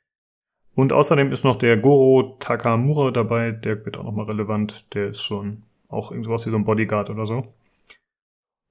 Und 0.75 0.91
außerdem 0.91 1.31
ist 1.31 1.43
noch 1.43 1.57
der 1.57 1.77
Goro 1.77 2.37
Takamura 2.39 3.11
dabei, 3.11 3.51
der 3.51 3.85
wird 3.85 3.97
auch 3.97 4.03
nochmal 4.03 4.25
relevant. 4.25 4.93
Der 4.95 5.09
ist 5.09 5.21
schon 5.21 5.63
auch 5.87 6.11
irgendwas 6.11 6.45
wie 6.47 6.49
so 6.49 6.55
ein 6.55 6.65
Bodyguard 6.65 7.09
oder 7.11 7.27
so. 7.27 7.53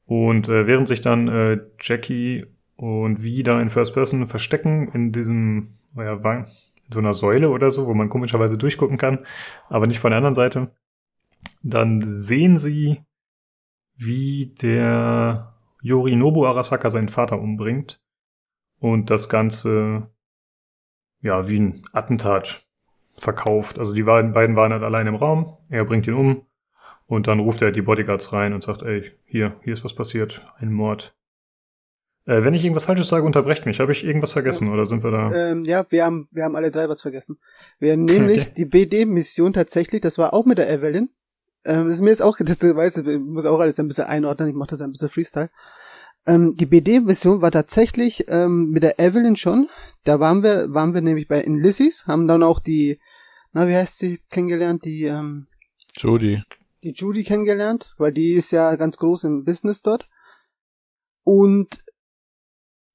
Und 0.05 0.49
äh, 0.49 0.67
während 0.67 0.89
sich 0.89 1.01
dann 1.01 1.29
äh, 1.29 1.61
Jackie 1.81 2.47
und 2.83 3.23
wie 3.23 3.45
da 3.45 3.61
in 3.61 3.71
First 3.71 3.95
Person 3.95 4.27
verstecken 4.27 4.89
in 4.89 5.13
diesem, 5.13 5.79
naja, 5.95 6.15
in 6.15 6.47
so 6.91 6.99
einer 6.99 7.15
Säule 7.15 7.51
oder 7.51 7.71
so, 7.71 7.87
wo 7.87 7.95
man 7.95 8.09
komischerweise 8.09 8.59
durchgucken 8.59 8.99
kann, 8.99 9.25
aber 9.69 9.87
nicht 9.87 10.01
von 10.01 10.11
der 10.11 10.17
anderen 10.17 10.35
Seite, 10.35 10.75
dann 11.63 12.03
sehen 12.05 12.57
sie, 12.57 13.01
wie 13.95 14.53
der 14.61 15.55
Yorinobu 15.81 16.45
Arasaka 16.45 16.91
seinen 16.91 17.09
Vater 17.09 17.41
umbringt 17.41 18.03
und 18.81 19.11
das 19.11 19.29
Ganze, 19.29 20.11
ja, 21.21 21.49
wie 21.49 21.61
ein 21.61 21.85
Attentat 21.93 22.67
verkauft. 23.17 23.79
Also 23.79 23.95
die 23.95 24.03
beiden 24.03 24.33
beiden 24.33 24.57
waren 24.57 24.73
halt 24.73 24.83
allein 24.83 25.07
im 25.07 25.15
Raum, 25.15 25.57
er 25.69 25.85
bringt 25.85 26.09
ihn 26.09 26.15
um 26.15 26.47
und 27.07 27.29
dann 27.29 27.39
ruft 27.39 27.63
er 27.63 27.71
die 27.71 27.83
Bodyguards 27.83 28.33
rein 28.33 28.53
und 28.53 28.65
sagt, 28.65 28.83
ey, 28.83 29.13
hier, 29.25 29.55
hier 29.63 29.73
ist 29.73 29.85
was 29.85 29.95
passiert, 29.95 30.45
ein 30.59 30.73
Mord. 30.73 31.15
Äh, 32.25 32.45
wenn 32.45 32.55
ich 32.55 32.63
irgendwas 32.65 32.85
Falsches 32.85 33.09
sage, 33.09 33.25
unterbrecht 33.27 33.67
mich. 33.67 33.81
Habe 33.81 33.93
ich 33.93 34.05
irgendwas 34.05 34.33
vergessen 34.33 34.73
oder 34.73 34.87
sind 34.87 35.03
wir 35.03 35.11
da? 35.11 35.33
Ähm, 35.33 35.65
ja, 35.65 35.85
wir 35.91 36.05
haben, 36.05 36.29
wir 36.31 36.45
haben 36.45 36.55
alle 36.57 36.71
drei 36.71 36.89
was 36.89 37.03
vergessen. 37.03 37.39
Wir 37.81 37.93
haben 37.93 38.05
nämlich 38.05 38.43
Okay. 38.43 38.53
die 38.57 38.65
BD-Mission 38.65 39.53
tatsächlich, 39.53 40.01
das 40.01 40.19
war 40.19 40.33
auch 40.33 40.47
mit 40.47 40.59
der 40.59 40.71
Evelyn. 40.71 41.11
Ähm, 41.65 41.87
das 41.87 41.97
ist 41.97 42.01
mir 42.03 42.11
jetzt 42.11 42.23
auch, 42.23 42.37
das 42.41 42.63
weiß 42.63 42.99
ich, 42.99 43.07
ich 43.07 43.19
muss 43.19 43.45
auch 43.47 43.59
alles 43.61 43.79
ein 43.81 43.89
bisschen 43.89 44.05
einordnen, 44.05 44.49
ich 44.49 44.55
mache 44.55 44.71
das 44.71 44.81
ein 44.81 44.93
bisschen 44.93 45.09
Freestyle. 45.09 45.51
Ähm, 46.25 46.55
die 46.57 46.67
BD-Mission 46.67 47.43
war 47.43 47.51
tatsächlich 47.51 48.27
ähm, 48.29 48.71
mit 48.71 48.85
der 48.85 49.01
Evelyn 49.01 49.35
schon. 49.35 49.69
Da 50.05 50.21
waren 50.21 50.45
wir, 50.45 50.73
waren 50.73 50.95
wir 50.95 51.01
nämlich 51.01 51.27
bei 51.27 51.41
in 51.41 51.59
Lissys, 51.59 52.07
haben 52.07 52.29
dann 52.29 52.45
auch 52.45 52.61
die, 52.61 53.01
na 53.53 53.67
wie 53.67 53.75
heißt 53.75 53.99
sie 53.99 54.21
kennengelernt, 54.31 54.85
die 54.85 55.05
ähm, 55.07 55.49
Judy. 55.97 56.41
die 56.85 56.91
Judy 56.93 57.25
kennengelernt, 57.25 57.95
weil 57.99 58.13
die 58.13 58.35
ist 58.35 58.53
ja 58.53 58.77
ganz 58.77 58.97
groß 58.99 59.25
im 59.25 59.45
Business 59.45 59.83
dort. 59.83 60.09
Und 61.25 61.83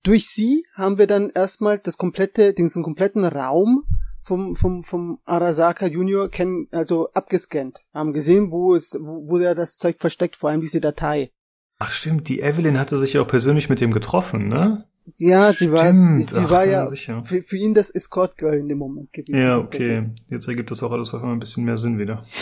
durch 0.03 0.27
sie 0.29 0.65
haben 0.73 0.97
wir 0.97 1.07
dann 1.07 1.29
erstmal 1.29 1.79
das 1.79 1.97
komplette, 1.97 2.53
diesen 2.53 2.83
kompletten 2.83 3.25
Raum 3.25 3.83
vom, 4.21 4.55
vom, 4.55 4.83
vom 4.83 5.19
Arasaka 5.25 5.87
Junior 5.87 6.29
kennen, 6.29 6.67
also 6.71 7.09
abgescannt. 7.13 7.79
Haben 7.93 8.13
gesehen, 8.13 8.51
wo 8.51 8.75
es, 8.75 8.97
wo, 8.99 9.27
wo 9.27 9.37
er 9.37 9.55
das 9.55 9.77
Zeug 9.77 9.99
versteckt, 9.99 10.35
vor 10.35 10.49
allem 10.49 10.61
diese 10.61 10.81
Datei. 10.81 11.31
Ach 11.79 11.91
stimmt, 11.91 12.27
die 12.27 12.41
Evelyn 12.41 12.79
hatte 12.79 12.97
sich 12.97 13.13
ja 13.13 13.21
auch 13.21 13.27
persönlich 13.27 13.69
mit 13.69 13.81
dem 13.81 13.91
getroffen, 13.91 14.47
ne? 14.47 14.85
Ja, 15.15 15.53
sie 15.53 15.71
war, 15.71 15.79
sie, 15.79 16.23
Stimmt, 16.23 16.29
sie 16.31 16.41
ach, 16.41 16.51
war 16.51 16.65
ja, 16.65 16.87
für, 16.87 17.41
für 17.41 17.55
ihn 17.55 17.73
das 17.73 17.89
Escort 17.89 18.37
Girl 18.37 18.57
in 18.57 18.67
dem 18.67 18.77
Moment 18.77 19.13
gewesen. 19.13 19.39
Ja, 19.39 19.57
okay. 19.57 20.09
Jetzt 20.29 20.49
ergibt 20.49 20.69
das 20.69 20.83
auch 20.83 20.91
alles 20.91 21.13
auf 21.13 21.21
einmal 21.21 21.37
ein 21.37 21.39
bisschen 21.39 21.63
mehr 21.63 21.77
Sinn 21.77 21.97
wieder. 21.97 22.25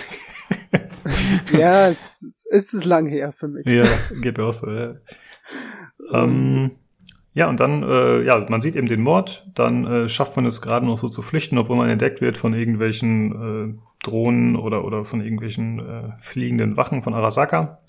Ja, 1.51 1.89
es, 1.89 2.45
es 2.49 2.73
ist 2.73 2.85
lang 2.85 3.05
her 3.07 3.31
für 3.31 3.47
mich. 3.47 3.65
ja, 3.67 3.85
geht 4.21 4.37
mir 4.37 4.45
auch 4.45 4.53
so, 4.53 4.71
ja. 4.71 4.95
Ähm, 6.11 6.71
ja, 7.35 7.49
und 7.49 7.59
dann, 7.59 7.83
äh, 7.83 8.21
ja, 8.23 8.45
man 8.49 8.61
sieht 8.61 8.77
eben 8.77 8.87
den 8.87 9.01
Mord, 9.01 9.45
dann 9.53 9.85
äh, 9.85 10.07
schafft 10.07 10.37
man 10.37 10.45
es 10.45 10.61
gerade 10.61 10.85
noch 10.85 10.97
so 10.97 11.09
zu 11.09 11.21
flüchten, 11.21 11.57
obwohl 11.57 11.75
man 11.75 11.89
entdeckt 11.89 12.21
wird 12.21 12.37
von 12.37 12.53
irgendwelchen 12.53 13.75
äh, 13.75 14.05
Drohnen 14.05 14.55
oder, 14.55 14.85
oder 14.85 15.03
von 15.03 15.19
irgendwelchen 15.19 15.79
äh, 15.79 16.17
fliegenden 16.17 16.77
Wachen 16.77 17.01
von 17.01 17.13
Arasaka. 17.13 17.81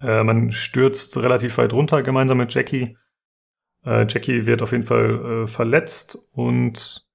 Äh, 0.00 0.24
man 0.24 0.50
stürzt 0.50 1.16
relativ 1.16 1.56
weit 1.56 1.72
runter 1.72 2.02
gemeinsam 2.02 2.38
mit 2.38 2.52
Jackie. 2.52 2.96
Äh, 3.86 4.06
Jackie 4.08 4.44
wird 4.44 4.60
auf 4.60 4.72
jeden 4.72 4.82
Fall 4.82 5.44
äh, 5.44 5.46
verletzt 5.46 6.18
und 6.32 7.06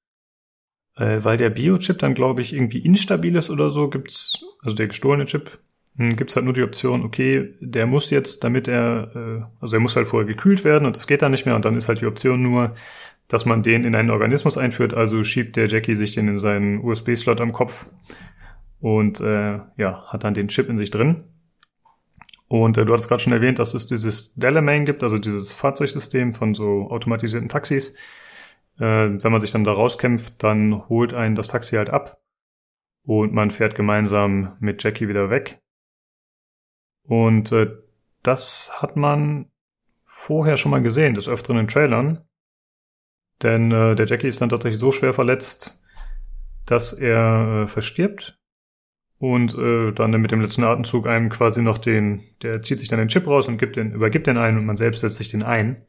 äh, 0.96 1.22
weil 1.26 1.36
der 1.36 1.50
Biochip 1.50 2.00
dann, 2.00 2.14
glaube 2.14 2.40
ich, 2.40 2.54
irgendwie 2.54 2.86
instabil 2.86 3.36
ist 3.36 3.50
oder 3.50 3.70
so, 3.70 3.90
gibt's, 3.90 4.46
also 4.62 4.78
der 4.78 4.88
gestohlene 4.88 5.26
Chip, 5.26 5.60
hm, 6.00 6.16
gibt's 6.16 6.36
halt 6.38 6.46
nur 6.46 6.54
die 6.54 6.64
Option, 6.64 7.04
okay, 7.04 7.56
der 7.60 7.86
muss 7.86 8.10
jetzt, 8.10 8.46
damit 8.46 8.70
er, 8.70 9.12
äh, 9.14 9.44
also 9.60 9.76
er 9.76 9.82
muss 9.82 9.98
halt 9.98 10.08
vorher 10.08 10.26
gekühlt 10.26 10.64
werden 10.64 10.86
und 10.86 10.96
das 10.96 11.08
geht 11.08 11.22
dann 11.22 11.32
nicht 11.32 11.46
mehr 11.46 11.58
und 11.58 11.66
dann 11.66 11.76
ist 11.76 11.90
halt 11.90 12.00
die 12.00 12.06
Option 12.06 12.42
nur, 12.42 12.74
dass 13.28 13.46
man 13.46 13.64
den 13.64 13.84
in 13.84 13.96
einen 13.96 14.10
Organismus 14.10 14.58
einführt, 14.58 14.94
also 14.94 15.24
schiebt 15.26 15.58
der 15.58 15.68
Jackie 15.68 15.96
sich 15.96 16.16
den 16.16 16.30
in 16.30 16.40
seinen 16.40 16.80
USB-Slot 16.80 17.42
am 17.42 17.52
Kopf 17.52 17.86
und 18.80 19.20
äh, 19.20 19.60
ja, 19.76 20.06
hat 20.08 20.24
dann 20.24 20.34
den 20.34 20.48
Chip 20.48 20.70
in 20.70 20.78
sich 20.78 20.90
drin. 20.90 21.26
Und 22.48 22.78
äh, 22.78 22.86
du 22.86 22.94
hattest 22.94 23.10
gerade 23.10 23.22
schon 23.22 23.34
erwähnt, 23.34 23.60
dass 23.60 23.74
es 23.74 23.86
dieses 23.86 24.34
Delamain 24.36 24.86
gibt, 24.86 25.04
also 25.04 25.20
dieses 25.20 25.52
Fahrzeugsystem 25.52 26.34
von 26.34 26.56
so 26.56 26.90
automatisierten 26.90 27.50
Taxis. 27.50 27.96
Äh, 28.80 29.10
wenn 29.22 29.32
man 29.34 29.42
sich 29.42 29.52
dann 29.52 29.66
da 29.66 29.74
rauskämpft, 29.74 30.42
dann 30.42 30.88
holt 30.88 31.14
einen 31.14 31.36
das 31.36 31.50
Taxi 31.50 31.76
halt 31.76 31.90
ab 31.90 32.22
und 33.04 33.34
man 33.34 33.52
fährt 33.52 33.76
gemeinsam 33.76 34.56
mit 34.62 34.82
Jackie 34.82 35.10
wieder 35.10 35.30
weg. 35.30 35.60
Und 37.10 37.52
äh, 37.52 37.76
das 38.22 38.72
hat 38.72 38.96
man 38.96 39.48
vorher 40.04 40.58
schon 40.58 40.70
mal 40.70 40.84
gesehen, 40.84 41.16
des 41.16 41.28
Öfteren 41.28 41.58
in 41.58 41.68
Trailern. 41.68 42.24
Denn 43.42 43.72
äh, 43.72 43.96
der 43.96 44.06
Jackie 44.06 44.28
ist 44.28 44.42
dann 44.42 44.50
tatsächlich 44.50 44.80
so 44.80 44.92
schwer 44.92 45.14
verletzt, 45.14 45.84
dass 46.68 46.94
er 46.94 47.64
äh, 47.64 47.68
verstirbt 47.68 48.38
und 49.18 49.58
äh, 49.58 49.92
dann 49.92 50.12
mit 50.12 50.32
dem 50.32 50.42
letzten 50.42 50.64
Atemzug 50.64 51.08
einem 51.08 51.30
quasi 51.30 51.64
noch 51.64 51.80
den, 51.80 52.22
der 52.44 52.62
zieht 52.62 52.80
sich 52.80 52.90
dann 52.90 53.00
den 53.00 53.08
Chip 53.08 53.26
raus 53.26 53.48
und 53.48 53.58
gibt 53.58 53.76
den, 53.76 53.92
übergibt 53.92 54.28
den 54.28 54.38
ein 54.38 54.58
und 54.60 54.68
man 54.68 54.78
selbst 54.78 55.02
setzt 55.02 55.18
sich 55.18 55.30
den 55.30 55.42
ein. 55.42 55.84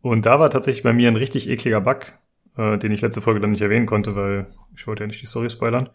Und 0.00 0.24
da 0.24 0.40
war 0.40 0.48
tatsächlich 0.48 0.82
bei 0.82 0.94
mir 0.94 1.08
ein 1.10 1.16
richtig 1.16 1.46
ekliger 1.46 1.82
Bug, 1.82 2.14
äh, 2.56 2.78
den 2.78 2.92
ich 2.92 3.02
letzte 3.02 3.20
Folge 3.20 3.40
dann 3.40 3.50
nicht 3.50 3.60
erwähnen 3.60 3.86
konnte, 3.86 4.16
weil 4.16 4.46
ich 4.74 4.86
wollte 4.86 5.02
ja 5.02 5.08
nicht 5.08 5.20
die 5.20 5.26
Story 5.26 5.50
spoilern. 5.50 5.90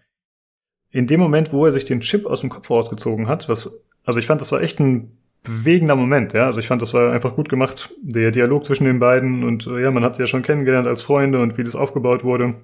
In 0.92 1.08
dem 1.08 1.20
Moment, 1.20 1.54
wo 1.54 1.66
er 1.66 1.72
sich 1.72 1.86
den 1.86 2.02
Chip 2.02 2.28
aus 2.28 2.42
dem 2.42 2.50
Kopf 2.52 2.70
rausgezogen 2.70 3.28
hat, 3.28 3.50
was, 3.50 3.84
also 4.04 4.20
ich 4.20 4.28
fand, 4.28 4.42
das 4.42 4.52
war 4.52 4.62
echt 4.62 4.80
ein 4.80 5.18
bewegender 5.44 5.96
Moment, 5.96 6.34
ja. 6.34 6.46
Also 6.46 6.60
ich 6.60 6.68
fand, 6.68 6.82
das 6.82 6.94
war 6.94 7.12
einfach 7.12 7.36
gut 7.36 7.50
gemacht, 7.50 7.94
der 8.02 8.32
Dialog 8.32 8.66
zwischen 8.66 8.86
den 8.86 9.00
beiden 9.00 9.44
und 9.44 9.68
äh, 9.68 9.82
ja, 9.82 9.92
man 9.92 10.04
hat 10.04 10.16
sie 10.16 10.24
ja 10.24 10.28
schon 10.28 10.44
kennengelernt 10.44 10.88
als 10.88 11.02
Freunde 11.02 11.42
und 11.42 11.58
wie 11.58 11.64
das 11.64 11.76
aufgebaut 11.76 12.24
wurde. 12.24 12.56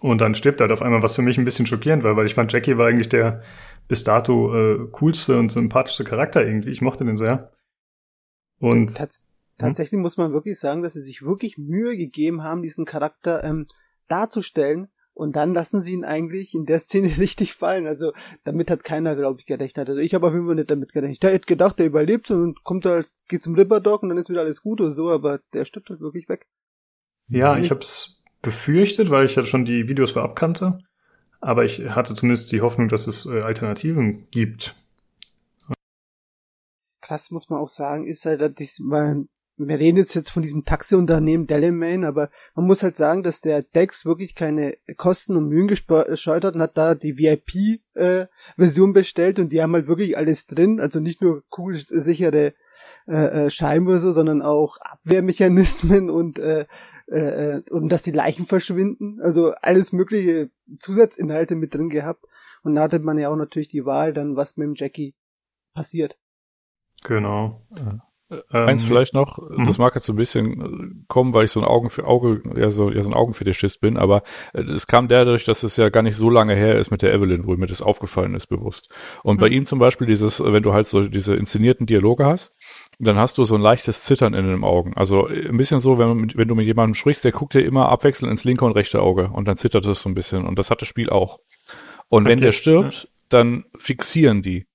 Und 0.00 0.20
dann 0.20 0.34
stirbt 0.34 0.60
halt 0.60 0.72
auf 0.72 0.80
einmal, 0.80 1.02
was 1.02 1.14
für 1.14 1.22
mich 1.22 1.36
ein 1.36 1.44
bisschen 1.44 1.66
schockierend 1.66 2.02
war, 2.02 2.16
weil 2.16 2.24
ich 2.24 2.34
fand, 2.34 2.52
Jackie 2.52 2.78
war 2.78 2.86
eigentlich 2.86 3.10
der 3.10 3.42
bis 3.86 4.02
dato 4.04 4.54
äh, 4.54 4.88
coolste 4.92 5.38
und 5.38 5.52
sympathischste 5.52 6.04
Charakter 6.04 6.46
irgendwie. 6.46 6.70
Ich 6.70 6.80
mochte 6.80 7.04
den 7.04 7.16
sehr. 7.16 7.44
Und 8.60 8.96
Tats 8.96 9.22
tatsächlich 9.58 10.00
muss 10.00 10.16
man 10.16 10.32
wirklich 10.32 10.58
sagen, 10.58 10.82
dass 10.82 10.94
sie 10.94 11.02
sich 11.02 11.22
wirklich 11.22 11.58
Mühe 11.58 11.96
gegeben 11.96 12.42
haben, 12.42 12.62
diesen 12.62 12.86
Charakter 12.86 13.44
ähm, 13.44 13.66
darzustellen. 14.08 14.88
Und 15.20 15.36
dann 15.36 15.52
lassen 15.52 15.82
sie 15.82 15.92
ihn 15.92 16.04
eigentlich 16.06 16.54
in 16.54 16.64
der 16.64 16.78
Szene 16.78 17.08
richtig 17.18 17.52
fallen. 17.52 17.86
Also 17.86 18.14
damit 18.42 18.70
hat 18.70 18.84
keiner, 18.84 19.14
glaube 19.14 19.38
ich, 19.38 19.44
gerechnet. 19.44 19.86
Also 19.86 20.00
ich 20.00 20.14
habe 20.14 20.26
auf 20.26 20.32
jeden 20.32 20.46
Fall 20.46 20.54
nicht 20.54 20.70
damit 20.70 20.94
gerechnet. 20.94 21.22
Der 21.22 21.32
hätte 21.32 21.44
gedacht, 21.44 21.78
der 21.78 21.84
überlebt 21.84 22.30
und 22.30 22.64
kommt 22.64 22.86
halt, 22.86 23.12
geht 23.28 23.42
zum 23.42 23.54
Ripperdog 23.54 24.02
und 24.02 24.08
dann 24.08 24.16
ist 24.16 24.30
wieder 24.30 24.40
alles 24.40 24.62
gut 24.62 24.80
oder 24.80 24.92
so, 24.92 25.10
aber 25.10 25.40
der 25.52 25.66
stirbt 25.66 25.90
halt 25.90 26.00
wirklich 26.00 26.30
weg. 26.30 26.46
Ja, 27.28 27.58
ich 27.58 27.70
habe 27.70 27.80
es 27.80 28.24
befürchtet, 28.40 29.10
weil 29.10 29.26
ich 29.26 29.36
ja 29.36 29.42
schon 29.42 29.66
die 29.66 29.88
Videos 29.88 30.12
vorab 30.12 30.36
kannte. 30.36 30.78
Aber 31.42 31.66
ich 31.66 31.90
hatte 31.90 32.14
zumindest 32.14 32.50
die 32.50 32.62
Hoffnung, 32.62 32.88
dass 32.88 33.06
es 33.06 33.26
äh, 33.26 33.42
Alternativen 33.42 34.26
gibt. 34.30 34.74
Krass 37.02 37.30
muss 37.30 37.50
man 37.50 37.60
auch 37.60 37.68
sagen, 37.68 38.06
ist 38.06 38.24
halt, 38.24 38.40
dass 38.58 38.78
man, 38.78 39.28
wir 39.68 39.78
reden 39.78 39.98
jetzt, 39.98 40.14
jetzt 40.14 40.30
von 40.30 40.42
diesem 40.42 40.64
Taxiunternehmen 40.64 41.46
Delamain, 41.46 42.04
aber 42.04 42.30
man 42.54 42.66
muss 42.66 42.82
halt 42.82 42.96
sagen, 42.96 43.22
dass 43.22 43.40
der 43.40 43.62
Dex 43.62 44.06
wirklich 44.06 44.34
keine 44.34 44.76
Kosten 44.96 45.36
und 45.36 45.48
Mühen 45.48 45.68
gescheut 45.68 46.44
hat 46.44 46.54
und 46.54 46.62
hat 46.62 46.76
da 46.76 46.94
die 46.94 47.18
VIP-Version 47.18 48.90
äh, 48.90 48.92
bestellt 48.92 49.38
und 49.38 49.50
die 49.50 49.62
haben 49.62 49.74
halt 49.74 49.86
wirklich 49.86 50.16
alles 50.16 50.46
drin, 50.46 50.80
also 50.80 51.00
nicht 51.00 51.20
nur 51.22 51.42
kugelsichere 51.48 52.54
äh, 53.06 53.46
äh, 53.46 53.50
Scheiben 53.50 53.86
oder 53.86 53.98
so, 53.98 54.12
sondern 54.12 54.42
auch 54.42 54.78
Abwehrmechanismen 54.78 56.10
und 56.10 56.38
äh, 56.38 56.66
äh, 57.10 57.56
äh, 57.56 57.62
und 57.70 57.88
dass 57.90 58.02
die 58.02 58.12
Leichen 58.12 58.46
verschwinden. 58.46 59.20
Also 59.20 59.52
alles 59.60 59.92
mögliche 59.92 60.50
Zusatzinhalte 60.78 61.56
mit 61.56 61.74
drin 61.74 61.88
gehabt. 61.88 62.24
Und 62.62 62.76
da 62.76 62.82
hatte 62.82 62.98
man 63.00 63.18
ja 63.18 63.30
auch 63.30 63.36
natürlich 63.36 63.68
die 63.68 63.84
Wahl, 63.84 64.12
dann 64.12 64.36
was 64.36 64.56
mit 64.56 64.66
dem 64.66 64.74
Jackie 64.76 65.14
passiert. 65.74 66.18
Genau. 67.02 67.66
Äh, 68.30 68.58
eins 68.58 68.82
ähm, 68.82 68.88
vielleicht 68.88 69.14
noch, 69.14 69.38
mhm. 69.38 69.66
das 69.66 69.78
mag 69.78 69.94
jetzt 69.94 70.06
so 70.06 70.12
ein 70.12 70.16
bisschen 70.16 71.04
kommen, 71.08 71.34
weil 71.34 71.44
ich 71.44 71.50
so 71.50 71.60
ein 71.60 71.66
Augen 71.66 71.90
für 71.90 72.06
Auge, 72.06 72.42
ja 72.56 72.70
so, 72.70 72.90
ja 72.90 73.02
so 73.02 73.08
ein 73.08 73.14
Augenfetischist 73.14 73.80
bin, 73.80 73.96
aber 73.96 74.22
es 74.52 74.86
kam 74.86 75.08
dadurch, 75.08 75.44
dass 75.44 75.62
es 75.62 75.76
ja 75.76 75.88
gar 75.88 76.02
nicht 76.02 76.16
so 76.16 76.30
lange 76.30 76.54
her 76.54 76.78
ist 76.78 76.90
mit 76.90 77.02
der 77.02 77.12
Evelyn, 77.12 77.46
wo 77.46 77.56
mir 77.56 77.66
das 77.66 77.82
aufgefallen 77.82 78.34
ist 78.34 78.46
bewusst. 78.46 78.90
Und 79.22 79.36
mhm. 79.36 79.40
bei 79.40 79.48
ihm 79.48 79.64
zum 79.64 79.78
Beispiel 79.78 80.06
dieses, 80.06 80.40
wenn 80.42 80.62
du 80.62 80.72
halt 80.72 80.86
so 80.86 81.08
diese 81.08 81.34
inszenierten 81.34 81.86
Dialoge 81.86 82.24
hast, 82.24 82.56
dann 82.98 83.16
hast 83.16 83.38
du 83.38 83.44
so 83.44 83.54
ein 83.54 83.62
leichtes 83.62 84.04
Zittern 84.04 84.34
in 84.34 84.46
den 84.46 84.62
Augen. 84.62 84.94
Also 84.94 85.26
ein 85.26 85.56
bisschen 85.56 85.80
so, 85.80 85.98
wenn, 85.98 86.16
mit, 86.16 86.36
wenn 86.36 86.48
du 86.48 86.54
mit 86.54 86.66
jemandem 86.66 86.94
sprichst, 86.94 87.24
der 87.24 87.32
guckt 87.32 87.54
dir 87.54 87.64
immer 87.64 87.88
abwechselnd 87.88 88.30
ins 88.30 88.44
linke 88.44 88.64
und 88.64 88.72
rechte 88.72 89.00
Auge 89.00 89.30
und 89.32 89.48
dann 89.48 89.56
zittert 89.56 89.86
es 89.86 90.02
so 90.02 90.08
ein 90.08 90.14
bisschen. 90.14 90.46
Und 90.46 90.58
das 90.58 90.70
hat 90.70 90.80
das 90.82 90.88
Spiel 90.88 91.10
auch. 91.10 91.40
Und 92.08 92.26
wenn 92.26 92.40
der 92.40 92.52
stirbt, 92.52 93.08
dann 93.28 93.64
fixieren 93.76 94.42
die. 94.42 94.66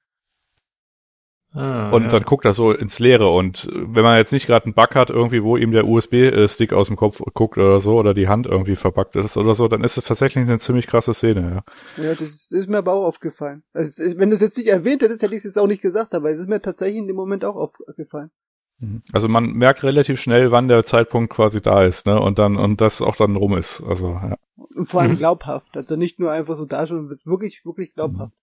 Ah, 1.56 1.90
und 1.90 2.03
ja. 2.03 2.09
dann 2.09 2.24
guckt 2.24 2.43
er 2.43 2.53
so 2.53 2.72
ins 2.72 3.00
Leere 3.00 3.30
und 3.30 3.69
wenn 3.74 4.03
man 4.03 4.17
jetzt 4.17 4.34
nicht 4.34 4.45
gerade 4.45 4.66
einen 4.66 4.74
Bug 4.74 4.93
hat, 4.93 5.09
irgendwie, 5.09 5.42
wo 5.42 5.56
ihm 5.56 5.72
der 5.72 5.88
USB-Stick 5.88 6.74
aus 6.74 6.88
dem 6.88 6.98
Kopf 6.98 7.22
guckt 7.34 7.58
oder 7.58 7.80
so, 7.80 7.98
oder 7.98 8.14
die 8.14 8.27
Hand 8.27 8.45
irgendwie 8.45 8.75
verbuggt 8.75 9.16
ist 9.16 9.38
oder 9.38 9.56
so, 9.56 9.69
dann 9.69 9.84
ist 9.84 9.95
es 9.98 10.03
tatsächlich 10.03 10.43
eine 10.43 10.59
ziemlich 10.59 10.85
krasse 10.85 11.14
Szene, 11.14 11.64
ja. 11.98 12.03
Ja, 12.03 12.09
das 12.09 12.22
ist, 12.22 12.51
das 12.51 12.59
ist 12.61 12.69
mir 12.69 12.80
aber 12.80 12.93
auch 12.93 13.06
aufgefallen. 13.06 13.64
Also, 13.74 14.03
wenn 14.17 14.30
du 14.30 14.35
es 14.35 14.42
jetzt 14.42 14.58
nicht 14.58 14.67
erwähnt 14.67 15.01
hättest, 15.01 15.24
hätte 15.24 15.34
ich 15.34 15.40
es 15.40 15.45
jetzt 15.45 15.58
auch 15.58 15.67
nicht 15.67 15.82
gesagt, 15.82 16.14
aber 16.14 16.30
es 16.30 16.40
ist 16.40 16.50
mir 16.50 16.61
tatsächlich 16.61 16.98
in 16.98 17.08
dem 17.08 17.16
Moment 17.16 17.45
auch 17.45 17.56
aufgefallen. 17.56 18.32
Mhm. 18.80 19.01
Also 19.14 19.30
man 19.30 19.53
merkt 19.53 19.84
relativ 19.84 20.19
schnell, 20.19 20.51
wann 20.51 20.67
der 20.67 20.85
Zeitpunkt 20.85 21.32
quasi 21.32 21.61
da 21.61 21.84
ist, 21.84 22.06
ne? 22.06 22.19
Und 22.19 22.40
dann, 22.40 22.58
und 22.58 22.82
das 22.82 23.01
auch 23.01 23.16
dann 23.16 23.35
rum 23.35 23.58
ist. 23.58 23.82
Also, 23.82 24.09
ja. 24.09 24.35
Und 24.75 24.90
vor 24.90 25.01
allem 25.01 25.14
mhm. 25.14 25.17
glaubhaft. 25.17 25.77
Also 25.77 25.95
nicht 25.95 26.19
nur 26.19 26.32
einfach 26.32 26.58
so 26.58 26.66
da 26.66 26.85
schon, 26.85 27.09
wirklich, 27.24 27.61
wirklich 27.64 27.93
glaubhaft. 27.93 28.34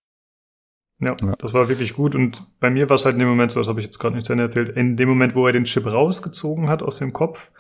Ja, 1.03 1.17
ja, 1.21 1.35
das 1.39 1.53
war 1.53 1.69
wirklich 1.69 1.95
gut. 1.95 2.15
Und 2.15 2.47
bei 2.61 2.71
mir 2.71 2.89
war 2.89 2.95
es 2.95 3.05
halt 3.05 3.15
in 3.15 3.19
dem 3.19 3.29
Moment, 3.29 3.51
so 3.51 3.59
das 3.59 3.69
habe 3.69 3.81
ich 3.81 3.87
jetzt 3.87 3.99
gerade 3.99 4.15
nicht 4.15 4.25
zu 4.25 4.33
Ende 4.33 4.45
erzählt, 4.45 4.69
in 4.69 4.97
dem 4.97 5.09
Moment, 5.09 5.35
wo 5.35 5.47
er 5.47 5.53
den 5.53 5.65
Chip 5.65 5.85
rausgezogen 5.85 6.69
hat 6.69 6.83
aus 6.83 6.99
dem 6.99 7.13
Kopf, 7.13 7.51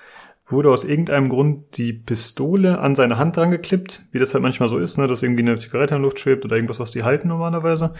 wurde 0.46 0.70
aus 0.70 0.84
irgendeinem 0.84 1.28
Grund 1.28 1.76
die 1.76 1.92
Pistole 1.92 2.78
an 2.78 2.94
seine 2.94 3.18
Hand 3.18 3.36
dran 3.36 3.50
geklippt, 3.50 4.04
wie 4.12 4.18
das 4.18 4.34
halt 4.34 4.42
manchmal 4.42 4.68
so 4.68 4.78
ist, 4.78 4.96
ne, 4.96 5.06
dass 5.06 5.22
irgendwie 5.22 5.42
eine 5.42 5.56
Zigarette 5.56 5.94
in 5.94 6.00
der 6.00 6.04
Luft 6.04 6.20
schwebt 6.20 6.44
oder 6.44 6.56
irgendwas, 6.56 6.80
was 6.80 6.92
die 6.92 7.02
halten 7.02 7.28
normalerweise. 7.28 7.92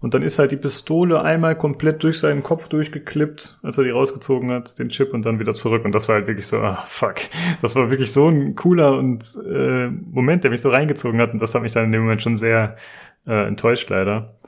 Und 0.00 0.14
dann 0.14 0.22
ist 0.22 0.38
halt 0.38 0.52
die 0.52 0.56
Pistole 0.56 1.22
einmal 1.22 1.56
komplett 1.56 2.02
durch 2.02 2.18
seinen 2.18 2.42
Kopf 2.42 2.68
durchgeklippt, 2.68 3.58
als 3.62 3.78
er 3.78 3.84
die 3.84 3.90
rausgezogen 3.90 4.50
hat, 4.50 4.78
den 4.78 4.88
Chip 4.88 5.12
und 5.12 5.24
dann 5.24 5.38
wieder 5.38 5.52
zurück. 5.52 5.84
Und 5.84 5.94
das 5.94 6.08
war 6.08 6.16
halt 6.16 6.26
wirklich 6.26 6.46
so, 6.46 6.58
ah, 6.58 6.84
fuck. 6.86 7.16
Das 7.62 7.74
war 7.76 7.90
wirklich 7.90 8.12
so 8.12 8.28
ein 8.28 8.54
cooler 8.54 8.98
und 8.98 9.22
äh, 9.46 9.88
Moment, 9.88 10.44
der 10.44 10.50
mich 10.50 10.62
so 10.62 10.70
reingezogen 10.70 11.20
hat. 11.20 11.32
Und 11.32 11.40
das 11.40 11.54
hat 11.54 11.62
mich 11.62 11.72
dann 11.72 11.84
in 11.84 11.92
dem 11.92 12.02
Moment 12.02 12.22
schon 12.22 12.38
sehr 12.38 12.76
äh, 13.26 13.46
enttäuscht, 13.46 13.90
leider. 13.90 14.39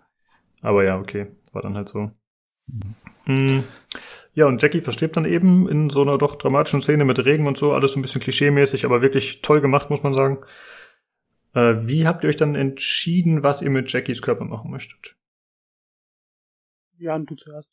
Aber 0.63 0.85
ja, 0.85 0.99
okay, 0.99 1.27
war 1.53 1.63
dann 1.63 1.77
halt 1.77 1.89
so. 1.89 2.11
Mhm. 3.27 3.65
Ja, 4.35 4.47
und 4.47 4.63
Jackie 4.63 4.81
verstirbt 4.81 5.17
dann 5.17 5.27
eben 5.27 5.69
in 5.69 5.91
so 5.91 6.03
einer 6.03 6.17
doch 6.17 6.37
dramatischen 6.37 6.81
Szene 6.81 7.05
mit 7.05 7.23
Regen 7.25 7.47
und 7.47 7.59
so, 7.59 7.73
alles 7.73 7.93
so 7.93 7.99
ein 7.99 8.03
bisschen 8.03 8.21
klischeemäßig, 8.21 8.85
aber 8.87 9.03
wirklich 9.03 9.43
toll 9.43 9.61
gemacht, 9.61 9.91
muss 9.91 10.03
man 10.03 10.15
sagen. 10.15 10.39
Äh, 11.55 11.87
wie 11.87 12.07
habt 12.07 12.25
ihr 12.25 12.31
euch 12.31 12.37
dann 12.37 12.55
entschieden, 12.55 13.43
was 13.43 13.61
ihr 13.61 13.71
mit 13.71 13.93
Jackies 13.93 14.23
Körper 14.23 14.45
machen 14.45 14.71
möchtet? 14.71 15.17
Jan, 16.97 17.27
du 17.27 17.35
zuerst. 17.35 17.69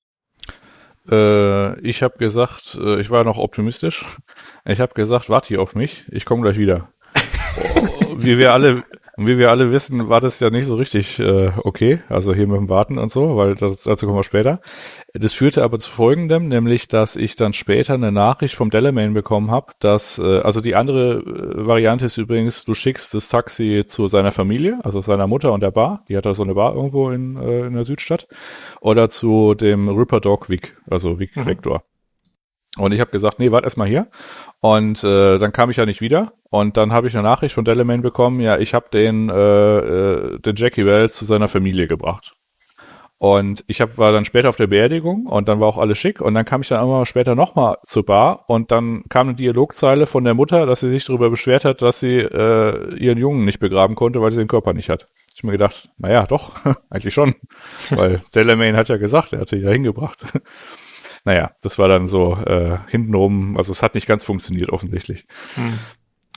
Äh, 1.09 1.79
ich 1.87 2.03
habe 2.03 2.17
gesagt, 2.17 2.77
äh, 2.81 2.99
ich 2.99 3.09
war 3.09 3.23
noch 3.23 3.37
optimistisch. 3.37 4.05
Ich 4.65 4.81
habe 4.81 4.93
gesagt, 4.93 5.29
warte 5.29 5.47
hier 5.47 5.61
auf 5.61 5.75
mich, 5.75 6.05
ich 6.11 6.25
komme 6.25 6.41
gleich 6.41 6.57
wieder. 6.57 6.91
wie 8.17 8.37
wir 8.37 8.53
alle, 8.53 8.83
wie 9.17 9.37
wir 9.37 9.51
alle 9.51 9.71
wissen, 9.71 10.09
war 10.09 10.21
das 10.21 10.39
ja 10.39 10.49
nicht 10.49 10.65
so 10.65 10.75
richtig 10.75 11.19
äh, 11.19 11.51
okay, 11.63 12.01
also 12.09 12.33
hier 12.33 12.47
mit 12.47 12.57
dem 12.57 12.69
Warten 12.69 12.97
und 12.97 13.11
so, 13.11 13.35
weil 13.37 13.55
das, 13.55 13.83
dazu 13.83 14.05
kommen 14.05 14.17
wir 14.17 14.23
später. 14.23 14.61
Das 15.13 15.33
führte 15.33 15.63
aber 15.63 15.79
zu 15.79 15.89
folgendem, 15.89 16.47
nämlich, 16.47 16.87
dass 16.87 17.15
ich 17.15 17.35
dann 17.35 17.53
später 17.53 17.93
eine 17.93 18.11
Nachricht 18.11 18.55
vom 18.55 18.69
Delamain 18.69 19.13
bekommen 19.13 19.51
habe, 19.51 19.73
dass, 19.79 20.19
äh, 20.19 20.39
also 20.39 20.61
die 20.61 20.75
andere 20.75 21.19
äh, 21.19 21.67
Variante 21.67 22.05
ist 22.05 22.17
übrigens, 22.17 22.65
du 22.65 22.73
schickst 22.73 23.13
das 23.13 23.29
Taxi 23.29 23.83
zu 23.87 24.07
seiner 24.07 24.31
Familie, 24.31 24.79
also 24.83 25.01
seiner 25.01 25.27
Mutter 25.27 25.51
und 25.53 25.61
der 25.61 25.71
Bar, 25.71 26.03
die 26.07 26.17
hat 26.17 26.25
da 26.25 26.33
so 26.33 26.43
eine 26.43 26.55
Bar 26.55 26.75
irgendwo 26.75 27.09
in, 27.11 27.35
äh, 27.37 27.67
in 27.67 27.73
der 27.73 27.83
Südstadt, 27.83 28.27
oder 28.81 29.09
zu 29.09 29.53
dem 29.55 29.89
Ripper 29.89 30.19
Dog 30.19 30.49
Vic, 30.49 30.77
also 30.89 31.19
Vic 31.19 31.35
mhm. 31.35 31.43
Und 32.79 32.93
ich 32.93 32.99
habe 32.99 33.11
gesagt, 33.11 33.39
nee, 33.39 33.51
warte 33.51 33.65
erstmal 33.65 33.87
hier. 33.87 34.07
Und 34.61 35.03
äh, 35.03 35.37
dann 35.37 35.51
kam 35.51 35.69
ich 35.69 35.77
ja 35.77 35.85
nicht 35.85 36.01
wieder. 36.01 36.33
Und 36.49 36.77
dann 36.77 36.91
habe 36.93 37.07
ich 37.07 37.15
eine 37.15 37.23
Nachricht 37.23 37.53
von 37.53 37.65
Delamain 37.65 38.01
bekommen, 38.01 38.39
ja, 38.39 38.57
ich 38.57 38.73
habe 38.73 38.87
den, 38.91 39.29
äh, 39.29 39.77
äh, 39.77 40.39
den 40.39 40.55
Jackie 40.55 40.85
Wells 40.85 41.15
zu 41.15 41.25
seiner 41.25 41.47
Familie 41.47 41.87
gebracht. 41.87 42.33
Und 43.21 43.65
ich 43.67 43.81
hab, 43.81 43.97
war 43.97 44.13
dann 44.13 44.23
später 44.23 44.47
auf 44.47 44.55
der 44.55 44.67
Beerdigung 44.67 45.25
und 45.25 45.49
dann 45.49 45.59
war 45.59 45.67
auch 45.67 45.77
alles 45.77 45.97
schick. 45.97 46.21
Und 46.21 46.35
dann 46.35 46.45
kam 46.45 46.61
ich 46.61 46.69
dann 46.69 46.81
immer 46.81 47.05
später 47.05 47.35
nochmal 47.35 47.75
zur 47.83 48.05
Bar 48.05 48.45
und 48.47 48.71
dann 48.71 49.03
kam 49.09 49.27
eine 49.27 49.35
Dialogzeile 49.35 50.05
von 50.05 50.23
der 50.23 50.35
Mutter, 50.35 50.65
dass 50.65 50.79
sie 50.79 50.89
sich 50.89 51.03
darüber 51.03 51.29
beschwert 51.29 51.65
hat, 51.65 51.81
dass 51.81 51.99
sie 51.99 52.15
äh, 52.15 52.95
ihren 52.95 53.17
Jungen 53.17 53.43
nicht 53.43 53.59
begraben 53.59 53.95
konnte, 53.95 54.21
weil 54.21 54.31
sie 54.31 54.39
den 54.39 54.47
Körper 54.47 54.71
nicht 54.71 54.89
hat. 54.89 55.07
Ich 55.35 55.43
mir 55.43 55.51
gedacht, 55.51 55.89
naja, 55.97 56.25
doch, 56.27 56.53
eigentlich 56.89 57.13
schon. 57.13 57.35
weil 57.89 58.21
Delamain 58.35 58.77
hat 58.77 58.87
ja 58.87 58.95
gesagt, 58.95 59.33
er 59.33 59.41
hatte 59.41 59.57
ihn 59.57 59.65
ja 59.65 59.71
hingebracht. 59.71 60.23
Naja, 61.25 61.51
das 61.61 61.79
war 61.79 61.87
dann 61.87 62.07
so 62.07 62.35
äh, 62.35 62.77
hintenrum, 62.87 63.57
also 63.57 63.71
es 63.71 63.81
hat 63.81 63.95
nicht 63.95 64.07
ganz 64.07 64.23
funktioniert 64.23 64.69
offensichtlich. 64.69 65.27
Hm. 65.55 65.73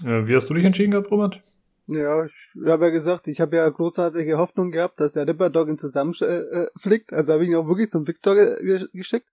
Äh, 0.07 0.27
wie 0.27 0.35
hast 0.35 0.49
du 0.49 0.55
dich 0.55 0.65
entschieden 0.65 0.93
gehabt, 0.93 1.11
Robert? 1.11 1.43
Ja, 1.86 2.25
ich 2.25 2.33
habe 2.67 2.86
ja 2.86 2.91
gesagt, 2.91 3.27
ich 3.28 3.41
habe 3.41 3.57
ja 3.57 3.69
großartige 3.69 4.39
Hoffnung 4.39 4.70
gehabt, 4.70 5.01
dass 5.01 5.15
der 5.15 5.27
Ripper 5.27 5.51
Dog 5.51 5.69
ihn 5.69 5.78
zusammenflickt. 5.78 7.12
Äh, 7.12 7.15
also 7.15 7.33
habe 7.33 7.44
ich 7.44 7.51
ihn 7.51 7.57
auch 7.57 7.67
wirklich 7.67 7.91
zum 7.91 8.07
Victor 8.07 8.35
ge 8.35 8.86
geschickt. 8.93 9.28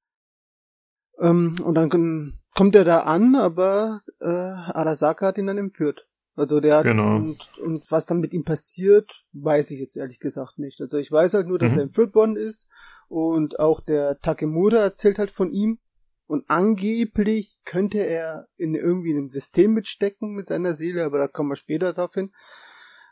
Ähm, 1.20 1.56
und 1.64 1.76
dann 1.76 2.40
kommt 2.56 2.76
er 2.76 2.86
da 2.86 3.02
an, 3.02 3.36
aber 3.36 4.02
äh, 4.20 4.26
Arasaka 4.26 5.28
hat 5.28 5.38
ihn 5.38 5.48
dann 5.48 5.58
entführt. 5.58 6.08
Also 6.36 6.62
der 6.62 6.84
genau. 6.84 7.18
und, 7.18 7.50
und 7.60 7.92
was 7.92 8.06
dann 8.06 8.22
mit 8.22 8.34
ihm 8.34 8.46
passiert, 8.46 9.26
weiß 9.34 9.72
ich 9.72 9.80
jetzt 9.80 9.98
ehrlich 9.98 10.20
gesagt 10.20 10.58
nicht. 10.58 10.80
Also 10.82 10.98
ich 10.98 11.12
weiß 11.12 11.34
halt 11.34 11.48
nur, 11.48 11.60
dass 11.60 11.74
mhm. 11.74 11.80
er 11.80 11.84
entführt 11.84 12.16
worden 12.16 12.38
ist 12.38 12.68
und 13.10 13.60
auch 13.60 13.82
der 13.82 14.20
Takemura 14.20 14.78
erzählt 14.78 15.20
halt 15.20 15.32
von 15.32 15.52
ihm. 15.52 15.80
Und 16.28 16.48
angeblich 16.48 17.58
könnte 17.66 17.98
er 18.00 18.48
in 18.56 18.76
irgendwie 18.76 19.12
einem 19.12 19.30
System 19.30 19.74
mitstecken 19.74 20.34
mit 20.34 20.48
seiner 20.48 20.76
Seele, 20.76 21.04
aber 21.04 21.18
da 21.18 21.28
kommen 21.28 21.50
wir 21.50 21.56
später 21.56 21.92
drauf 21.92 22.14
hin. 22.14 22.32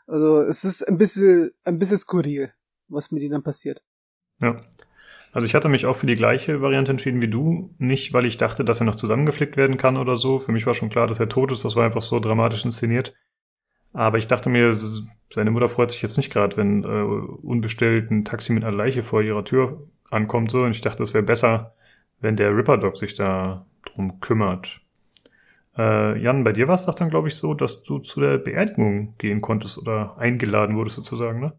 Also 0.06 0.42
es 0.42 0.64
ist 0.64 0.86
ein 0.86 0.98
bisschen, 0.98 1.50
ein 1.64 1.80
bisschen 1.80 1.98
skurril, 1.98 2.52
was 2.86 3.10
mit 3.10 3.22
ihm 3.22 3.32
dann 3.32 3.42
passiert. 3.42 3.82
Ja. 4.40 4.62
Also 5.32 5.46
ich 5.46 5.54
hatte 5.54 5.68
mich 5.68 5.84
auch 5.84 5.96
für 5.96 6.06
die 6.06 6.14
gleiche 6.14 6.62
Variante 6.62 6.92
entschieden 6.92 7.20
wie 7.20 7.28
du. 7.28 7.74
Nicht, 7.78 8.12
weil 8.12 8.24
ich 8.24 8.36
dachte, 8.36 8.64
dass 8.64 8.80
er 8.80 8.86
noch 8.86 8.94
zusammengeflickt 8.94 9.56
werden 9.56 9.76
kann 9.76 9.96
oder 9.96 10.16
so. 10.16 10.38
Für 10.38 10.52
mich 10.52 10.64
war 10.64 10.74
schon 10.74 10.88
klar, 10.88 11.08
dass 11.08 11.20
er 11.20 11.28
tot 11.28 11.52
ist. 11.52 11.64
Das 11.64 11.76
war 11.76 11.84
einfach 11.84 12.02
so 12.02 12.20
dramatisch 12.20 12.64
inszeniert. 12.64 13.14
Aber 13.98 14.16
ich 14.16 14.28
dachte 14.28 14.48
mir, 14.48 14.72
seine 15.28 15.50
Mutter 15.50 15.68
freut 15.68 15.90
sich 15.90 16.02
jetzt 16.02 16.18
nicht 16.18 16.32
gerade, 16.32 16.56
wenn 16.56 16.84
äh, 16.84 16.86
unbestellt 16.86 18.12
ein 18.12 18.24
Taxi 18.24 18.52
mit 18.52 18.62
einer 18.62 18.76
Leiche 18.76 19.02
vor 19.02 19.22
ihrer 19.22 19.44
Tür 19.44 19.88
ankommt. 20.08 20.52
So. 20.52 20.62
Und 20.62 20.70
ich 20.70 20.82
dachte, 20.82 21.02
es 21.02 21.14
wäre 21.14 21.24
besser, 21.24 21.74
wenn 22.20 22.36
der 22.36 22.56
Ripper 22.56 22.78
Dog 22.78 22.96
sich 22.96 23.16
da 23.16 23.66
drum 23.84 24.20
kümmert. 24.20 24.82
Äh, 25.76 26.16
Jan, 26.22 26.44
bei 26.44 26.52
dir 26.52 26.68
war 26.68 26.76
es 26.76 26.86
doch 26.86 26.94
dann, 26.94 27.10
glaube 27.10 27.26
ich, 27.26 27.34
so, 27.34 27.54
dass 27.54 27.82
du 27.82 27.98
zu 27.98 28.20
der 28.20 28.38
Beerdigung 28.38 29.16
gehen 29.18 29.40
konntest 29.40 29.78
oder 29.78 30.16
eingeladen 30.16 30.76
wurdest 30.76 30.94
sozusagen, 30.94 31.40
ne? 31.40 31.58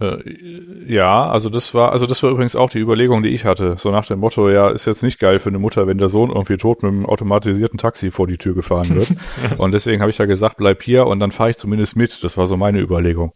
Äh, 0.00 0.92
ja, 0.92 1.28
also 1.28 1.48
das 1.48 1.74
war, 1.74 1.92
also 1.92 2.06
das 2.06 2.22
war 2.22 2.30
übrigens 2.30 2.56
auch 2.56 2.70
die 2.70 2.80
Überlegung, 2.80 3.22
die 3.22 3.28
ich 3.30 3.44
hatte. 3.44 3.76
So 3.78 3.90
nach 3.90 4.06
dem 4.06 4.20
Motto, 4.20 4.50
ja, 4.50 4.70
ist 4.70 4.86
jetzt 4.86 5.02
nicht 5.02 5.18
geil 5.18 5.38
für 5.38 5.50
eine 5.50 5.58
Mutter, 5.58 5.86
wenn 5.86 5.98
der 5.98 6.08
Sohn 6.08 6.30
irgendwie 6.30 6.56
tot 6.56 6.82
mit 6.82 6.92
einem 6.92 7.06
automatisierten 7.06 7.78
Taxi 7.78 8.10
vor 8.10 8.26
die 8.26 8.38
Tür 8.38 8.54
gefahren 8.54 8.94
wird. 8.94 9.08
und 9.58 9.72
deswegen 9.72 10.00
habe 10.00 10.10
ich 10.10 10.18
ja 10.18 10.24
gesagt, 10.24 10.56
bleib 10.56 10.82
hier 10.82 11.06
und 11.06 11.20
dann 11.20 11.30
fahre 11.30 11.50
ich 11.50 11.56
zumindest 11.56 11.96
mit. 11.96 12.24
Das 12.24 12.36
war 12.36 12.46
so 12.46 12.56
meine 12.56 12.80
Überlegung. 12.80 13.32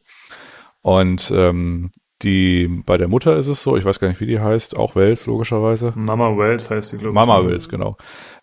Und 0.82 1.32
ähm, 1.34 1.90
die 2.22 2.66
bei 2.84 2.96
der 2.96 3.08
Mutter 3.08 3.36
ist 3.36 3.46
es 3.46 3.62
so, 3.62 3.76
ich 3.76 3.84
weiß 3.84 4.00
gar 4.00 4.08
nicht, 4.08 4.20
wie 4.20 4.26
die 4.26 4.40
heißt, 4.40 4.76
auch 4.76 4.96
Wells 4.96 5.26
logischerweise. 5.26 5.92
Mama 5.94 6.36
Wells 6.36 6.70
heißt 6.70 6.88
sie, 6.88 6.98
glaube 6.98 7.10
ich. 7.10 7.14
Mama 7.14 7.46
Wells, 7.46 7.68
genau. 7.68 7.92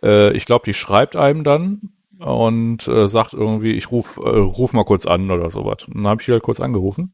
Äh, 0.01 0.35
ich 0.35 0.45
glaube, 0.45 0.63
die 0.65 0.73
schreibt 0.73 1.17
einem 1.17 1.43
dann 1.43 1.89
und 2.19 2.87
äh, 2.87 3.09
sagt 3.09 3.33
irgendwie, 3.33 3.73
ich 3.73 3.91
ruf, 3.91 4.17
äh, 4.23 4.29
ruf 4.29 4.71
mal 4.71 4.85
kurz 4.85 5.05
an 5.05 5.29
oder 5.29 5.49
sowas. 5.51 5.83
Und 5.87 5.95
dann 5.95 6.07
habe 6.07 6.21
ich 6.21 6.25
die 6.25 6.31
halt 6.31 6.43
kurz 6.43 6.61
angerufen. 6.61 7.13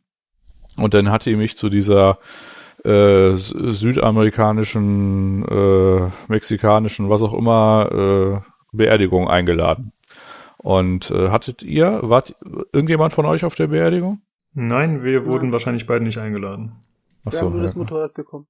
Und 0.81 0.93
dann 0.93 1.11
hat 1.11 1.25
die 1.25 1.35
mich 1.35 1.57
zu 1.57 1.69
dieser 1.69 2.19
äh, 2.83 3.33
südamerikanischen, 3.33 5.45
äh, 5.47 6.09
mexikanischen, 6.27 7.09
was 7.09 7.21
auch 7.21 7.33
immer, 7.33 7.89
äh, 7.91 8.39
Beerdigung 8.71 9.29
eingeladen. 9.29 9.91
Und 10.57 11.11
äh, 11.11 11.29
hattet 11.29 11.63
ihr, 11.63 11.99
wart 12.03 12.35
irgendjemand 12.71 13.13
von 13.13 13.25
euch 13.25 13.45
auf 13.45 13.55
der 13.55 13.67
Beerdigung? 13.67 14.21
Nein, 14.53 15.03
wir 15.03 15.25
wurden 15.25 15.47
ja. 15.47 15.53
wahrscheinlich 15.53 15.87
beide 15.87 16.03
nicht 16.03 16.17
eingeladen. 16.17 16.73
Ach 17.25 17.31
wir 17.31 17.39
so, 17.39 17.45
haben 17.45 17.53
nur 17.53 17.61
ja. 17.61 17.67
das 17.67 17.75
Motorrad 17.75 18.13
bekommen. 18.13 18.47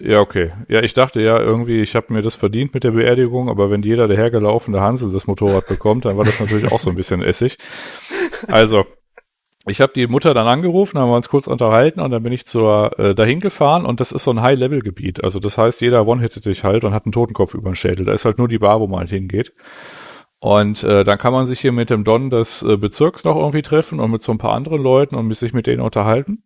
Ja, 0.00 0.18
okay. 0.18 0.52
Ja, 0.68 0.82
ich 0.82 0.94
dachte 0.94 1.20
ja 1.20 1.38
irgendwie, 1.38 1.80
ich 1.80 1.94
habe 1.94 2.12
mir 2.12 2.22
das 2.22 2.34
verdient 2.34 2.74
mit 2.74 2.82
der 2.82 2.90
Beerdigung, 2.90 3.48
aber 3.48 3.70
wenn 3.70 3.82
jeder 3.82 4.08
der 4.08 4.16
hergelaufene 4.16 4.80
Hansel 4.80 5.12
das 5.12 5.28
Motorrad 5.28 5.68
bekommt, 5.68 6.04
dann 6.04 6.16
war 6.16 6.24
das 6.24 6.40
natürlich 6.40 6.72
auch 6.72 6.80
so 6.80 6.90
ein 6.90 6.96
bisschen 6.96 7.22
Essig. 7.22 7.58
Also, 8.48 8.84
ich 9.66 9.80
habe 9.80 9.92
die 9.94 10.08
Mutter 10.08 10.34
dann 10.34 10.48
angerufen, 10.48 10.98
haben 10.98 11.10
wir 11.10 11.16
uns 11.16 11.28
kurz 11.28 11.46
unterhalten 11.46 12.00
und 12.00 12.10
dann 12.10 12.22
bin 12.22 12.32
ich 12.32 12.44
zur 12.46 12.98
äh, 12.98 13.14
dahin 13.14 13.38
gefahren 13.38 13.86
und 13.86 14.00
das 14.00 14.10
ist 14.10 14.24
so 14.24 14.32
ein 14.32 14.42
High-Level-Gebiet. 14.42 15.22
Also 15.22 15.38
das 15.38 15.56
heißt, 15.56 15.80
jeder 15.80 16.06
one-hittet 16.06 16.46
dich 16.46 16.64
halt 16.64 16.84
und 16.84 16.92
hat 16.92 17.06
einen 17.06 17.12
Totenkopf 17.12 17.54
über 17.54 17.70
den 17.70 17.76
Schädel. 17.76 18.04
Da 18.06 18.12
ist 18.12 18.24
halt 18.24 18.38
nur 18.38 18.48
die 18.48 18.58
Bar, 18.58 18.80
wo 18.80 18.88
man 18.88 19.00
halt 19.00 19.10
hingeht. 19.10 19.52
Und 20.40 20.82
äh, 20.82 21.04
dann 21.04 21.18
kann 21.18 21.32
man 21.32 21.46
sich 21.46 21.60
hier 21.60 21.70
mit 21.70 21.90
dem 21.90 22.02
Don 22.02 22.28
des 22.28 22.62
äh, 22.62 22.76
Bezirks 22.76 23.22
noch 23.22 23.36
irgendwie 23.36 23.62
treffen 23.62 24.00
und 24.00 24.10
mit 24.10 24.24
so 24.24 24.32
ein 24.32 24.38
paar 24.38 24.54
anderen 24.54 24.82
Leuten 24.82 25.14
und 25.14 25.32
sich 25.36 25.52
mit 25.52 25.68
denen 25.68 25.80
unterhalten. 25.80 26.42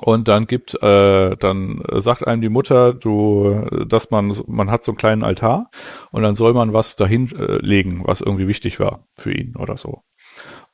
Und 0.00 0.28
dann 0.28 0.46
gibt, 0.46 0.80
äh, 0.80 1.36
dann 1.36 1.82
sagt 1.96 2.24
einem 2.24 2.40
die 2.40 2.48
Mutter, 2.48 2.94
du, 2.94 3.66
dass 3.88 4.12
man, 4.12 4.32
man 4.46 4.70
hat 4.70 4.84
so 4.84 4.92
einen 4.92 4.98
kleinen 4.98 5.24
Altar 5.24 5.70
und 6.12 6.22
dann 6.22 6.36
soll 6.36 6.54
man 6.54 6.72
was 6.72 6.94
dahin 6.94 7.28
äh, 7.36 7.56
legen, 7.56 8.02
was 8.04 8.20
irgendwie 8.20 8.46
wichtig 8.46 8.78
war 8.78 9.08
für 9.16 9.32
ihn 9.32 9.56
oder 9.56 9.76
so. 9.76 10.02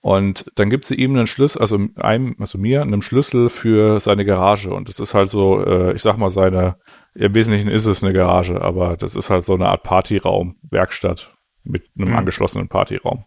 Und 0.04 0.52
dann 0.56 0.68
gibt 0.68 0.84
sie 0.84 0.96
ihm 0.96 1.16
einen 1.16 1.26
Schlüssel, 1.26 1.62
also 1.62 1.78
einem, 1.96 2.36
also 2.38 2.58
mir, 2.58 2.82
einen 2.82 3.00
Schlüssel 3.00 3.48
für 3.48 4.00
seine 4.00 4.26
Garage. 4.26 4.70
Und 4.70 4.90
das 4.90 5.00
ist 5.00 5.14
halt 5.14 5.30
so, 5.30 5.64
äh, 5.64 5.94
ich 5.94 6.02
sag 6.02 6.18
mal, 6.18 6.28
seine, 6.28 6.76
im 7.14 7.34
Wesentlichen 7.34 7.70
ist 7.70 7.86
es 7.86 8.04
eine 8.04 8.12
Garage, 8.12 8.60
aber 8.60 8.98
das 8.98 9.16
ist 9.16 9.30
halt 9.30 9.44
so 9.44 9.54
eine 9.54 9.66
Art 9.66 9.82
Partyraum, 9.82 10.56
Werkstatt 10.70 11.34
mit 11.62 11.84
einem 11.96 12.10
mhm. 12.10 12.16
angeschlossenen 12.16 12.68
Partyraum. 12.68 13.24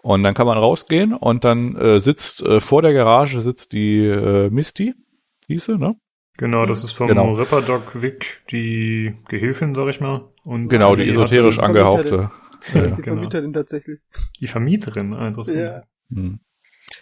Und 0.00 0.22
dann 0.22 0.32
kann 0.32 0.46
man 0.46 0.56
rausgehen 0.56 1.12
und 1.12 1.44
dann 1.44 1.76
äh, 1.76 2.00
sitzt 2.00 2.40
äh, 2.40 2.60
vor 2.60 2.80
der 2.80 2.94
Garage 2.94 3.42
sitzt 3.42 3.74
die 3.74 4.06
äh, 4.06 4.48
Misty, 4.48 4.94
hieße, 5.48 5.76
ne? 5.76 5.96
Genau, 6.38 6.64
das 6.64 6.82
ist 6.82 6.92
vom 6.92 7.08
genau. 7.08 7.34
Ripperdoc 7.34 8.00
Vic 8.00 8.40
die 8.50 9.16
Gehilfin, 9.28 9.74
sag 9.74 9.88
ich 9.88 10.00
mal. 10.00 10.30
Und 10.44 10.68
genau, 10.68 10.96
die, 10.96 11.04
die 11.04 11.10
esoterisch 11.10 11.58
angehauchte. 11.58 12.30
Ja, 12.72 12.80
die 12.84 13.02
genau. 13.02 13.02
Vermieterin 13.02 13.52
tatsächlich. 13.52 14.00
Die 14.40 14.46
Vermieterin, 14.46 15.14
ah, 15.14 15.28
interessant. 15.28 15.58
Ja. 15.58 15.82
Hm. 16.12 16.40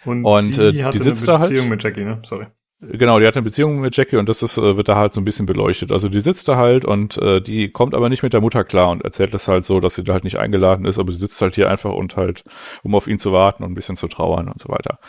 Und, 0.05 0.25
und, 0.25 0.57
die, 0.57 0.79
äh, 0.79 0.91
die 0.91 0.97
sitzt 0.97 1.27
da 1.27 1.39
halt. 1.39 1.49
Beziehung 1.49 1.69
mit 1.69 1.83
Jackie, 1.83 2.03
ne? 2.03 2.19
Sorry. 2.23 2.47
Genau, 2.81 3.19
die 3.19 3.25
hat 3.25 3.35
eine 3.35 3.43
Beziehung 3.43 3.79
mit 3.79 3.95
Jackie 3.95 4.17
und 4.17 4.27
das 4.27 4.43
ist, 4.43 4.57
äh, 4.57 4.75
wird 4.75 4.89
da 4.89 4.95
halt 4.95 5.13
so 5.13 5.21
ein 5.21 5.25
bisschen 5.25 5.45
beleuchtet. 5.45 5.91
Also 5.91 6.09
die 6.09 6.19
sitzt 6.19 6.47
da 6.47 6.57
halt 6.57 6.85
und 6.85 7.17
äh, 7.17 7.41
die 7.41 7.71
kommt 7.71 7.95
aber 7.95 8.09
nicht 8.09 8.21
mit 8.21 8.33
der 8.33 8.41
Mutter 8.41 8.63
klar 8.63 8.89
und 8.89 9.03
erzählt 9.03 9.33
das 9.33 9.47
halt 9.47 9.63
so, 9.63 9.79
dass 9.79 9.95
sie 9.95 10.03
da 10.03 10.13
halt 10.13 10.25
nicht 10.25 10.37
eingeladen 10.37 10.85
ist, 10.85 10.99
aber 10.99 11.11
sie 11.11 11.17
sitzt 11.17 11.41
halt 11.41 11.55
hier 11.55 11.69
einfach 11.69 11.93
und 11.93 12.17
halt, 12.17 12.43
um 12.83 12.93
auf 12.93 13.07
ihn 13.07 13.17
zu 13.17 13.31
warten 13.31 13.63
und 13.63 13.71
ein 13.71 13.75
bisschen 13.75 13.95
zu 13.95 14.07
trauern 14.07 14.49
und 14.49 14.59
so 14.59 14.69
weiter. 14.69 14.99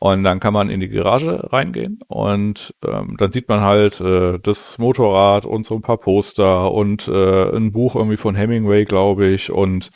Und 0.00 0.24
dann 0.24 0.40
kann 0.40 0.54
man 0.54 0.68
in 0.68 0.80
die 0.80 0.88
Garage 0.88 1.52
reingehen 1.52 2.00
und 2.08 2.74
ähm, 2.84 3.16
dann 3.18 3.30
sieht 3.30 3.48
man 3.48 3.60
halt 3.60 4.00
äh, 4.00 4.38
das 4.40 4.78
Motorrad 4.78 5.44
und 5.44 5.64
so 5.64 5.76
ein 5.76 5.82
paar 5.82 5.98
Poster 5.98 6.72
und 6.72 7.06
äh, 7.06 7.54
ein 7.54 7.70
Buch 7.72 7.94
irgendwie 7.94 8.16
von 8.16 8.34
Hemingway, 8.34 8.84
glaube 8.84 9.28
ich, 9.28 9.52
und 9.52 9.90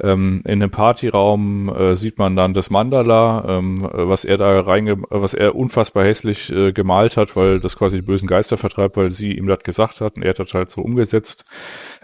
ähm, 0.00 0.42
in 0.46 0.60
dem 0.60 0.70
Partyraum 0.70 1.74
äh, 1.74 1.96
sieht 1.96 2.18
man 2.18 2.36
dann 2.36 2.54
das 2.54 2.70
Mandala, 2.70 3.44
ähm, 3.48 3.88
was 3.92 4.24
er 4.24 4.38
da 4.38 4.60
reinge, 4.60 4.98
was 5.10 5.34
er 5.34 5.54
unfassbar 5.54 6.04
hässlich 6.04 6.50
äh, 6.52 6.72
gemalt 6.72 7.16
hat, 7.16 7.36
weil 7.36 7.60
das 7.60 7.76
quasi 7.76 8.00
die 8.00 8.06
bösen 8.06 8.28
Geister 8.28 8.56
vertreibt, 8.56 8.96
weil 8.96 9.10
sie 9.10 9.32
ihm 9.32 9.46
das 9.46 9.60
gesagt 9.60 10.00
hat 10.00 10.16
und 10.16 10.22
er 10.22 10.30
hat 10.30 10.38
das 10.38 10.52
halt 10.54 10.70
so 10.70 10.82
umgesetzt. 10.82 11.44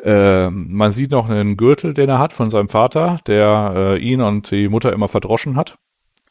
Ähm, 0.02 0.68
man 0.70 0.92
sieht 0.92 1.10
noch 1.10 1.28
einen 1.28 1.56
Gürtel, 1.56 1.94
den 1.94 2.08
er 2.08 2.18
hat 2.18 2.32
von 2.32 2.48
seinem 2.48 2.68
Vater, 2.68 3.18
der 3.26 3.72
äh, 3.76 3.98
ihn 3.98 4.20
und 4.20 4.50
die 4.50 4.68
Mutter 4.68 4.92
immer 4.92 5.08
verdroschen 5.08 5.56
hat. 5.56 5.76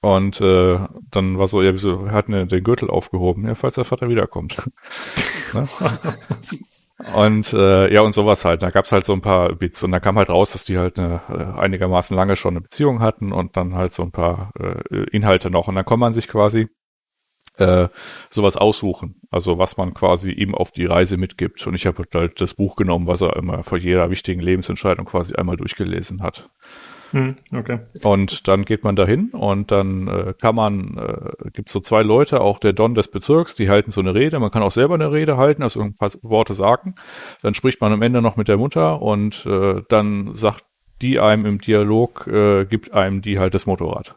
Und 0.01 0.41
äh, 0.41 0.79
dann 1.11 1.37
war 1.37 1.47
so, 1.47 1.61
ja, 1.61 1.73
wieso 1.73 2.09
hat 2.09 2.27
er 2.27 2.47
den 2.47 2.63
Gürtel 2.63 2.89
aufgehoben? 2.89 3.45
Ja, 3.45 3.53
falls 3.53 3.75
der 3.75 3.85
Vater 3.85 4.09
wiederkommt. 4.09 4.63
ne? 5.53 5.67
Und 7.15 7.53
äh, 7.53 7.93
ja, 7.93 8.01
und 8.01 8.11
sowas 8.13 8.45
halt. 8.45 8.61
Da 8.61 8.69
gab's 8.69 8.91
halt 8.91 9.05
so 9.05 9.13
ein 9.13 9.21
paar 9.21 9.53
Bits 9.55 9.83
und 9.83 9.91
da 9.91 9.99
kam 9.99 10.17
halt 10.17 10.29
raus, 10.29 10.51
dass 10.51 10.65
die 10.65 10.77
halt 10.77 10.99
eine 10.99 11.21
äh, 11.29 11.59
einigermaßen 11.59 12.15
lange 12.15 12.35
schon 12.35 12.53
eine 12.53 12.61
Beziehung 12.61 12.99
hatten 13.01 13.31
und 13.31 13.57
dann 13.57 13.75
halt 13.75 13.93
so 13.93 14.03
ein 14.03 14.11
paar 14.11 14.51
äh, 14.59 14.97
Inhalte 15.11 15.49
noch. 15.49 15.67
Und 15.67 15.75
dann 15.75 15.85
kann 15.85 15.99
man 15.99 16.13
sich 16.13 16.27
quasi 16.27 16.67
äh, 17.57 17.89
sowas 18.29 18.55
aussuchen. 18.55 19.21
Also 19.29 19.57
was 19.57 19.77
man 19.77 19.93
quasi 19.93 20.31
ihm 20.31 20.55
auf 20.55 20.71
die 20.71 20.85
Reise 20.85 21.17
mitgibt. 21.17 21.65
Und 21.67 21.75
ich 21.75 21.85
habe 21.85 22.05
halt 22.13 22.41
das 22.41 22.53
Buch 22.53 22.75
genommen, 22.75 23.07
was 23.07 23.21
er 23.21 23.35
immer 23.35 23.63
vor 23.63 23.77
jeder 23.77 24.09
wichtigen 24.09 24.41
Lebensentscheidung 24.41 25.05
quasi 25.05 25.35
einmal 25.35 25.57
durchgelesen 25.57 26.21
hat. 26.21 26.49
Hm, 27.11 27.35
okay. 27.53 27.79
Und 28.03 28.47
dann 28.47 28.63
geht 28.63 28.83
man 28.83 28.95
dahin 28.95 29.29
und 29.29 29.71
dann 29.71 30.07
äh, 30.07 30.33
kann 30.39 30.55
man, 30.55 30.97
äh, 30.97 31.49
gibt 31.51 31.69
so 31.69 31.79
zwei 31.79 32.03
Leute, 32.03 32.41
auch 32.41 32.59
der 32.59 32.73
Don 32.73 32.95
des 32.95 33.09
Bezirks, 33.09 33.55
die 33.55 33.69
halten 33.69 33.91
so 33.91 34.01
eine 34.01 34.15
Rede. 34.15 34.39
Man 34.39 34.51
kann 34.51 34.63
auch 34.63 34.71
selber 34.71 34.95
eine 34.95 35.11
Rede 35.11 35.37
halten, 35.37 35.61
also 35.63 35.81
ein 35.81 35.95
paar 35.95 36.11
Worte 36.21 36.53
sagen. 36.53 36.95
Dann 37.41 37.53
spricht 37.53 37.81
man 37.81 37.91
am 37.91 38.01
Ende 38.01 38.21
noch 38.21 38.37
mit 38.37 38.47
der 38.47 38.57
Mutter 38.57 39.01
und 39.01 39.45
äh, 39.45 39.81
dann 39.89 40.33
sagt 40.35 40.63
die 41.01 41.19
einem 41.19 41.45
im 41.45 41.59
Dialog, 41.59 42.27
äh, 42.27 42.65
gibt 42.65 42.93
einem 42.93 43.21
die 43.21 43.39
halt 43.39 43.53
das 43.53 43.65
Motorrad. 43.65 44.15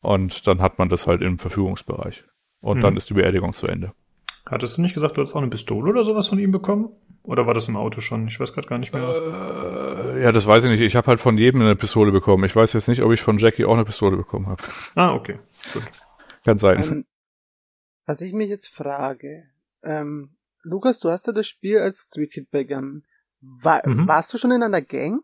Und 0.00 0.46
dann 0.46 0.60
hat 0.60 0.78
man 0.78 0.88
das 0.88 1.06
halt 1.06 1.22
im 1.22 1.38
Verfügungsbereich. 1.38 2.24
Und 2.60 2.76
hm. 2.76 2.80
dann 2.82 2.96
ist 2.96 3.10
die 3.10 3.14
Beerdigung 3.14 3.52
zu 3.52 3.66
Ende. 3.66 3.92
Hattest 4.50 4.78
du 4.78 4.82
nicht 4.82 4.94
gesagt, 4.94 5.16
du 5.16 5.20
hattest 5.20 5.36
auch 5.36 5.40
eine 5.40 5.50
Pistole 5.50 5.90
oder 5.90 6.04
sowas 6.04 6.28
von 6.28 6.38
ihm 6.38 6.50
bekommen? 6.50 6.90
Oder 7.22 7.46
war 7.46 7.54
das 7.54 7.68
im 7.68 7.76
Auto 7.76 8.00
schon? 8.00 8.26
Ich 8.26 8.40
weiß 8.40 8.54
gerade 8.54 8.68
gar 8.68 8.78
nicht 8.78 8.94
mehr. 8.94 9.02
Äh, 9.02 10.22
ja, 10.22 10.32
das 10.32 10.46
weiß 10.46 10.64
ich 10.64 10.70
nicht. 10.70 10.80
Ich 10.80 10.96
habe 10.96 11.08
halt 11.08 11.20
von 11.20 11.36
jedem 11.36 11.60
eine 11.60 11.76
Pistole 11.76 12.10
bekommen. 12.10 12.44
Ich 12.44 12.56
weiß 12.56 12.72
jetzt 12.72 12.88
nicht, 12.88 13.02
ob 13.02 13.12
ich 13.12 13.20
von 13.20 13.36
Jackie 13.36 13.66
auch 13.66 13.74
eine 13.74 13.84
Pistole 13.84 14.16
bekommen 14.16 14.46
habe. 14.46 14.62
Ah, 14.94 15.12
okay. 15.12 15.38
Gut. 15.74 15.82
Kann 16.44 16.56
sein. 16.56 16.82
Ähm, 16.82 17.04
was 18.06 18.22
ich 18.22 18.32
mich 18.32 18.48
jetzt 18.48 18.68
frage, 18.68 19.44
ähm, 19.82 20.36
Lukas, 20.62 20.98
du 20.98 21.10
hast 21.10 21.26
ja 21.26 21.34
das 21.34 21.46
Spiel 21.46 21.78
als 21.78 22.06
Street 22.08 22.32
Kid 22.32 22.50
begonnen. 22.50 23.04
War, 23.40 23.86
mhm. 23.86 24.08
Warst 24.08 24.32
du 24.32 24.38
schon 24.38 24.50
in 24.50 24.62
einer 24.62 24.82
Gang? 24.82 25.20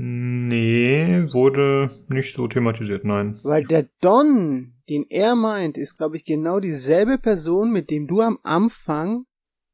Nee, 0.00 1.26
wurde 1.32 1.90
nicht 2.06 2.32
so 2.32 2.46
thematisiert, 2.46 3.04
nein. 3.04 3.40
Weil 3.42 3.64
der 3.64 3.88
Don, 4.00 4.74
den 4.88 5.04
er 5.10 5.34
meint, 5.34 5.76
ist, 5.76 5.96
glaube 5.96 6.16
ich, 6.16 6.24
genau 6.24 6.60
dieselbe 6.60 7.18
Person, 7.18 7.72
mit 7.72 7.90
dem 7.90 8.06
du 8.06 8.20
am 8.20 8.38
Anfang 8.44 9.24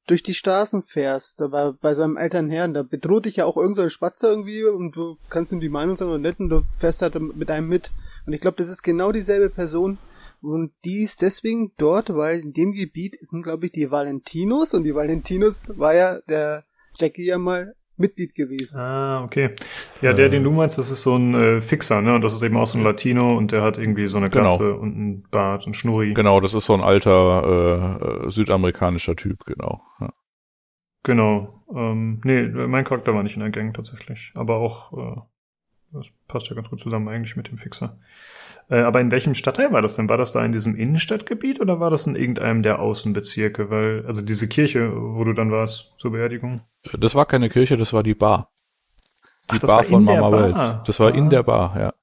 durch 0.07 0.23
die 0.23 0.33
Straßen 0.33 0.83
fährst, 0.83 1.41
war 1.41 1.75
bei 1.75 1.95
seinem 1.95 2.17
alten 2.17 2.49
Herrn, 2.49 2.73
da 2.73 2.83
bedroht 2.83 3.27
dich 3.27 3.37
ja 3.37 3.45
auch 3.45 3.59
irgendein 3.59 3.85
so 3.85 3.91
Spatzer 3.91 4.31
irgendwie 4.31 4.65
und 4.65 4.97
du 4.97 5.19
kannst 5.29 5.53
ihm 5.53 5.61
die 5.61 5.69
Meinung 5.69 5.97
sagen 5.97 6.11
oder 6.11 6.21
nicht 6.21 6.41
und 6.41 6.49
du 6.49 6.63
fährst 6.79 7.03
halt 7.03 7.21
mit 7.21 7.51
einem 7.51 7.69
mit. 7.69 7.91
Und 8.27 8.33
ich 8.33 8.41
glaube, 8.41 8.57
das 8.57 8.71
ist 8.71 8.83
genau 8.83 9.13
dieselbe 9.13 9.51
Person 9.51 9.99
und 10.41 10.73
die 10.87 11.03
ist 11.03 11.21
deswegen 11.21 11.73
dort, 11.77 12.15
weil 12.15 12.41
in 12.41 12.55
dem 12.55 12.73
Gebiet 12.73 13.19
sind, 13.21 13.43
glaube 13.43 13.67
ich, 13.67 13.73
die 13.73 13.91
Valentinos 13.91 14.73
und 14.73 14.85
die 14.85 14.95
Valentinos 14.95 15.79
war 15.79 15.95
ja 15.95 16.21
der 16.23 16.65
Jackie 16.99 17.27
ja 17.27 17.37
mal 17.37 17.75
Mitglied 17.97 18.35
gewesen. 18.35 18.77
Ah, 18.77 19.23
okay. 19.23 19.51
Ja, 20.03 20.13
der, 20.13 20.29
den 20.29 20.43
du 20.43 20.51
meinst, 20.51 20.79
das 20.79 20.91
ist 20.91 21.03
so 21.03 21.17
ein 21.17 21.35
äh, 21.35 21.61
Fixer, 21.61 22.01
ne? 22.01 22.15
Und 22.15 22.23
das 22.23 22.35
ist 22.35 22.43
eben 22.43 22.57
auch 22.57 22.67
so 22.67 22.79
ein 22.79 22.85
Latino 22.85 23.37
und 23.37 23.53
der 23.53 23.63
hat 23.63 23.79
irgendwie 23.79 24.09
so 24.09 24.17
eine 24.17 24.31
Glatze 24.31 24.65
genau. 24.65 24.79
und 24.79 24.99
ein 24.99 25.23
Bart 25.31 25.67
und 25.67 25.77
Schnurri. 25.77 26.15
Genau, 26.15 26.41
das 26.41 26.55
ist 26.55 26.67
so 26.67 26.75
ein 26.75 26.81
alter 26.81 28.25
äh, 28.25 28.31
südamerikanischer 28.31 29.17
Typ, 29.17 29.45
genau. 29.47 29.83
Ja. 30.01 30.13
Genau. 31.05 31.63
Ähm, 31.75 32.21
nee, 32.25 32.43
mein 32.43 32.85
Charakter 32.85 33.15
war 33.15 33.23
nicht 33.23 33.37
in 33.37 33.41
der 33.41 33.51
Gang 33.51 33.75
tatsächlich. 33.75 34.33
Aber 34.35 34.57
auch, 34.57 34.93
äh, 34.93 35.21
das 35.93 36.11
passt 36.27 36.49
ja 36.49 36.57
ganz 36.57 36.71
gut 36.71 36.81
zusammen 36.81 37.09
eigentlich 37.09 37.37
mit 37.37 37.49
dem 37.49 37.59
Fixer. 37.59 37.99
Äh, 38.71 38.77
aber 38.77 39.01
in 39.01 39.11
welchem 39.11 39.35
Stadtteil 39.35 39.73
war 39.73 39.83
das 39.83 39.97
denn? 39.97 40.09
War 40.09 40.17
das 40.17 40.33
da 40.33 40.45
in 40.45 40.53
diesem 40.53 40.75
Innenstadtgebiet 40.75 41.61
oder 41.61 41.81
war 41.81 41.91
das 41.91 42.07
in 42.07 42.17
irgendeinem 42.17 42.63
der 42.63 42.79
Außenbezirke? 42.79 43.71
Weil, 43.71 44.05
also 44.07 44.23
diese 44.23 44.49
Kirche, 44.49 44.91
wo 44.95 45.25
du 45.25 45.33
dann 45.33 45.51
warst 45.51 45.95
zur 45.99 46.13
Beerdigung? 46.13 46.63
Das 46.99 47.15
war 47.15 47.27
keine 47.27 47.49
Kirche, 47.49 47.77
das 47.77 47.93
war 47.93 48.03
die 48.03 48.15
Bar. 48.15 48.51
Die 49.51 49.57
Ach, 49.57 49.67
Bar 49.67 49.85
von 49.85 50.05
Mama 50.05 50.33
Wells. 50.33 50.81
Das 50.87 51.01
war 51.01 51.13
ah. 51.13 51.17
in 51.17 51.29
der 51.29 51.43
Bar, 51.43 51.79
ja. 51.79 51.95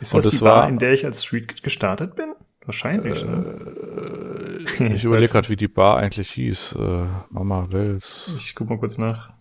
Ist 0.00 0.14
das, 0.14 0.24
das 0.24 0.38
die 0.38 0.44
Bar, 0.44 0.68
in 0.68 0.78
der 0.78 0.92
ich 0.92 1.04
als 1.04 1.24
Street 1.24 1.62
gestartet 1.62 2.16
bin? 2.16 2.34
Wahrscheinlich, 2.64 3.24
ne? 3.24 4.64
Äh, 4.78 4.94
ich 4.94 5.04
überlege 5.04 5.28
gerade, 5.32 5.48
wie 5.48 5.56
die 5.56 5.68
Bar 5.68 5.98
eigentlich 5.98 6.30
hieß. 6.30 6.76
Äh, 6.78 7.04
Mama 7.30 7.66
Wels. 7.70 8.32
Ich 8.36 8.54
guck 8.54 8.68
mal 8.68 8.78
kurz 8.78 8.98
nach. 8.98 9.32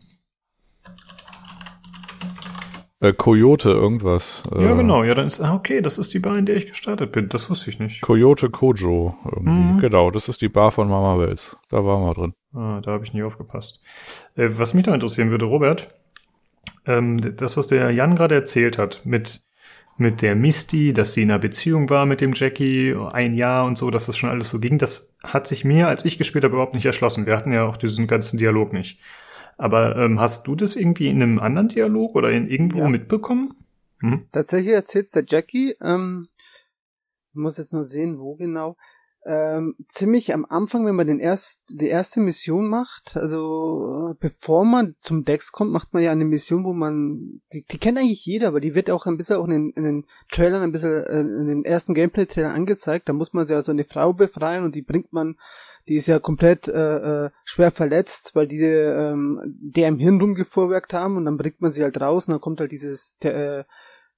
Äh, 3.01 3.13
Coyote 3.13 3.69
irgendwas. 3.69 4.43
Ja, 4.53 4.73
Äh, 4.73 4.75
genau. 4.77 5.03
Ja, 5.03 5.13
dann 5.15 5.27
ist, 5.27 5.39
ah, 5.39 5.55
okay, 5.55 5.81
das 5.81 5.97
ist 5.97 6.13
die 6.13 6.19
Bar, 6.19 6.37
in 6.37 6.45
der 6.45 6.57
ich 6.57 6.67
gestartet 6.67 7.11
bin. 7.13 7.29
Das 7.29 7.49
wusste 7.49 7.69
ich 7.69 7.79
nicht. 7.79 8.01
Coyote 8.01 8.49
Kojo 8.49 9.15
irgendwie. 9.25 9.49
Mhm. 9.49 9.77
Genau, 9.79 10.11
das 10.11 10.27
ist 10.27 10.41
die 10.41 10.49
Bar 10.49 10.71
von 10.71 10.89
Mama 10.89 11.17
Wels. 11.17 11.57
Da 11.69 11.85
waren 11.85 12.03
wir 12.03 12.13
drin. 12.13 12.33
Ah, 12.53 12.81
da 12.81 12.91
habe 12.91 13.05
ich 13.05 13.13
nie 13.13 13.23
aufgepasst. 13.23 13.79
Äh, 14.35 14.49
was 14.51 14.73
mich 14.73 14.85
noch 14.85 14.93
interessieren 14.93 15.31
würde, 15.31 15.45
Robert, 15.45 15.95
ähm, 16.85 17.37
das, 17.37 17.55
was 17.55 17.67
der 17.67 17.91
Jan 17.91 18.15
gerade 18.15 18.35
erzählt 18.35 18.77
hat, 18.77 19.05
mit, 19.05 19.43
mit 19.97 20.21
der 20.21 20.35
Misty, 20.35 20.91
dass 20.91 21.13
sie 21.13 21.21
in 21.21 21.31
einer 21.31 21.39
Beziehung 21.39 21.89
war 21.89 22.05
mit 22.05 22.19
dem 22.19 22.33
Jackie, 22.35 22.95
ein 23.13 23.33
Jahr 23.33 23.65
und 23.65 23.77
so, 23.77 23.91
dass 23.91 24.07
das 24.07 24.17
schon 24.17 24.29
alles 24.29 24.49
so 24.49 24.59
ging, 24.59 24.77
das 24.77 25.15
hat 25.23 25.47
sich 25.47 25.63
mir, 25.63 25.87
als 25.87 26.03
ich 26.03 26.17
gespielt 26.17 26.43
habe, 26.43 26.53
überhaupt 26.55 26.73
nicht 26.73 26.85
erschlossen. 26.85 27.25
Wir 27.25 27.37
hatten 27.37 27.53
ja 27.53 27.63
auch 27.65 27.77
diesen 27.77 28.07
ganzen 28.07 28.37
Dialog 28.37 28.73
nicht. 28.73 28.99
Aber 29.59 29.97
ähm, 29.97 30.21
hast 30.21 30.47
du 30.47 30.55
das 30.55 30.77
irgendwie 30.77 31.09
in 31.09 31.21
einem 31.21 31.37
anderen 31.37 31.67
Dialog 31.67 32.15
oder 32.15 32.31
in 32.31 32.47
irgendwo 32.47 32.79
Ja. 32.79 32.87
mitbekommen? 32.87 33.55
Hm? 33.99 34.25
Tatsächlich 34.31 34.73
erzählt's 34.73 35.11
der 35.11 35.25
Jackie, 35.27 35.75
ähm, 35.81 36.29
ich 37.31 37.35
muss 37.35 37.57
jetzt 37.57 37.73
nur 37.73 37.83
sehen, 37.83 38.19
wo 38.19 38.35
genau. 38.35 38.77
Ähm, 39.25 39.75
ziemlich 39.89 40.33
am 40.33 40.45
Anfang, 40.45 40.85
wenn 40.85 40.95
man 40.95 41.07
den 41.07 41.19
erst, 41.19 41.65
die 41.69 41.89
erste 41.89 42.21
Mission 42.21 42.69
macht, 42.69 43.17
also 43.17 44.11
äh, 44.11 44.15
bevor 44.17 44.63
man 44.63 44.95
zum 45.01 45.25
Dex 45.25 45.51
kommt, 45.51 45.73
macht 45.73 45.93
man 45.93 46.01
ja 46.03 46.11
eine 46.13 46.23
Mission, 46.23 46.63
wo 46.63 46.71
man, 46.71 47.41
die, 47.51 47.65
die 47.65 47.77
kennt 47.79 47.97
eigentlich 47.97 48.25
jeder, 48.25 48.47
aber 48.47 48.61
die 48.61 48.75
wird 48.75 48.89
auch 48.89 49.07
ein 49.07 49.17
bisschen 49.17 49.35
auch 49.35 49.43
in 49.43 49.51
den, 49.51 49.69
in 49.71 49.83
den 49.83 50.05
Trailern, 50.31 50.63
ein 50.63 50.71
bisschen 50.71 51.03
äh, 51.03 51.19
in 51.19 51.47
den 51.47 51.65
ersten 51.65 51.93
Gameplay-Trailern 51.93 52.55
angezeigt. 52.55 53.09
Da 53.09 53.13
muss 53.13 53.33
man 53.33 53.45
ja 53.45 53.61
so 53.61 53.73
eine 53.73 53.83
Frau 53.83 54.13
befreien 54.13 54.63
und 54.63 54.73
die 54.73 54.83
bringt 54.83 55.11
man, 55.11 55.35
die 55.89 55.95
ist 55.95 56.07
ja 56.07 56.19
komplett 56.19 56.67
äh, 56.67 57.25
äh, 57.25 57.29
schwer 57.43 57.71
verletzt, 57.71 58.35
weil 58.35 58.47
die 58.47 58.61
ähm, 58.61 59.41
der 59.45 59.87
im 59.87 59.99
Hirn 59.99 60.21
rumgevorwerkt 60.21 60.93
haben 60.93 61.17
und 61.17 61.25
dann 61.25 61.37
bringt 61.37 61.61
man 61.61 61.71
sie 61.71 61.83
halt 61.83 61.99
raus 61.99 62.27
und 62.27 62.33
dann 62.33 62.41
kommt 62.41 62.59
halt 62.59 62.71
dieses 62.71 63.17
äh, 63.23 63.59
äh, 63.59 63.63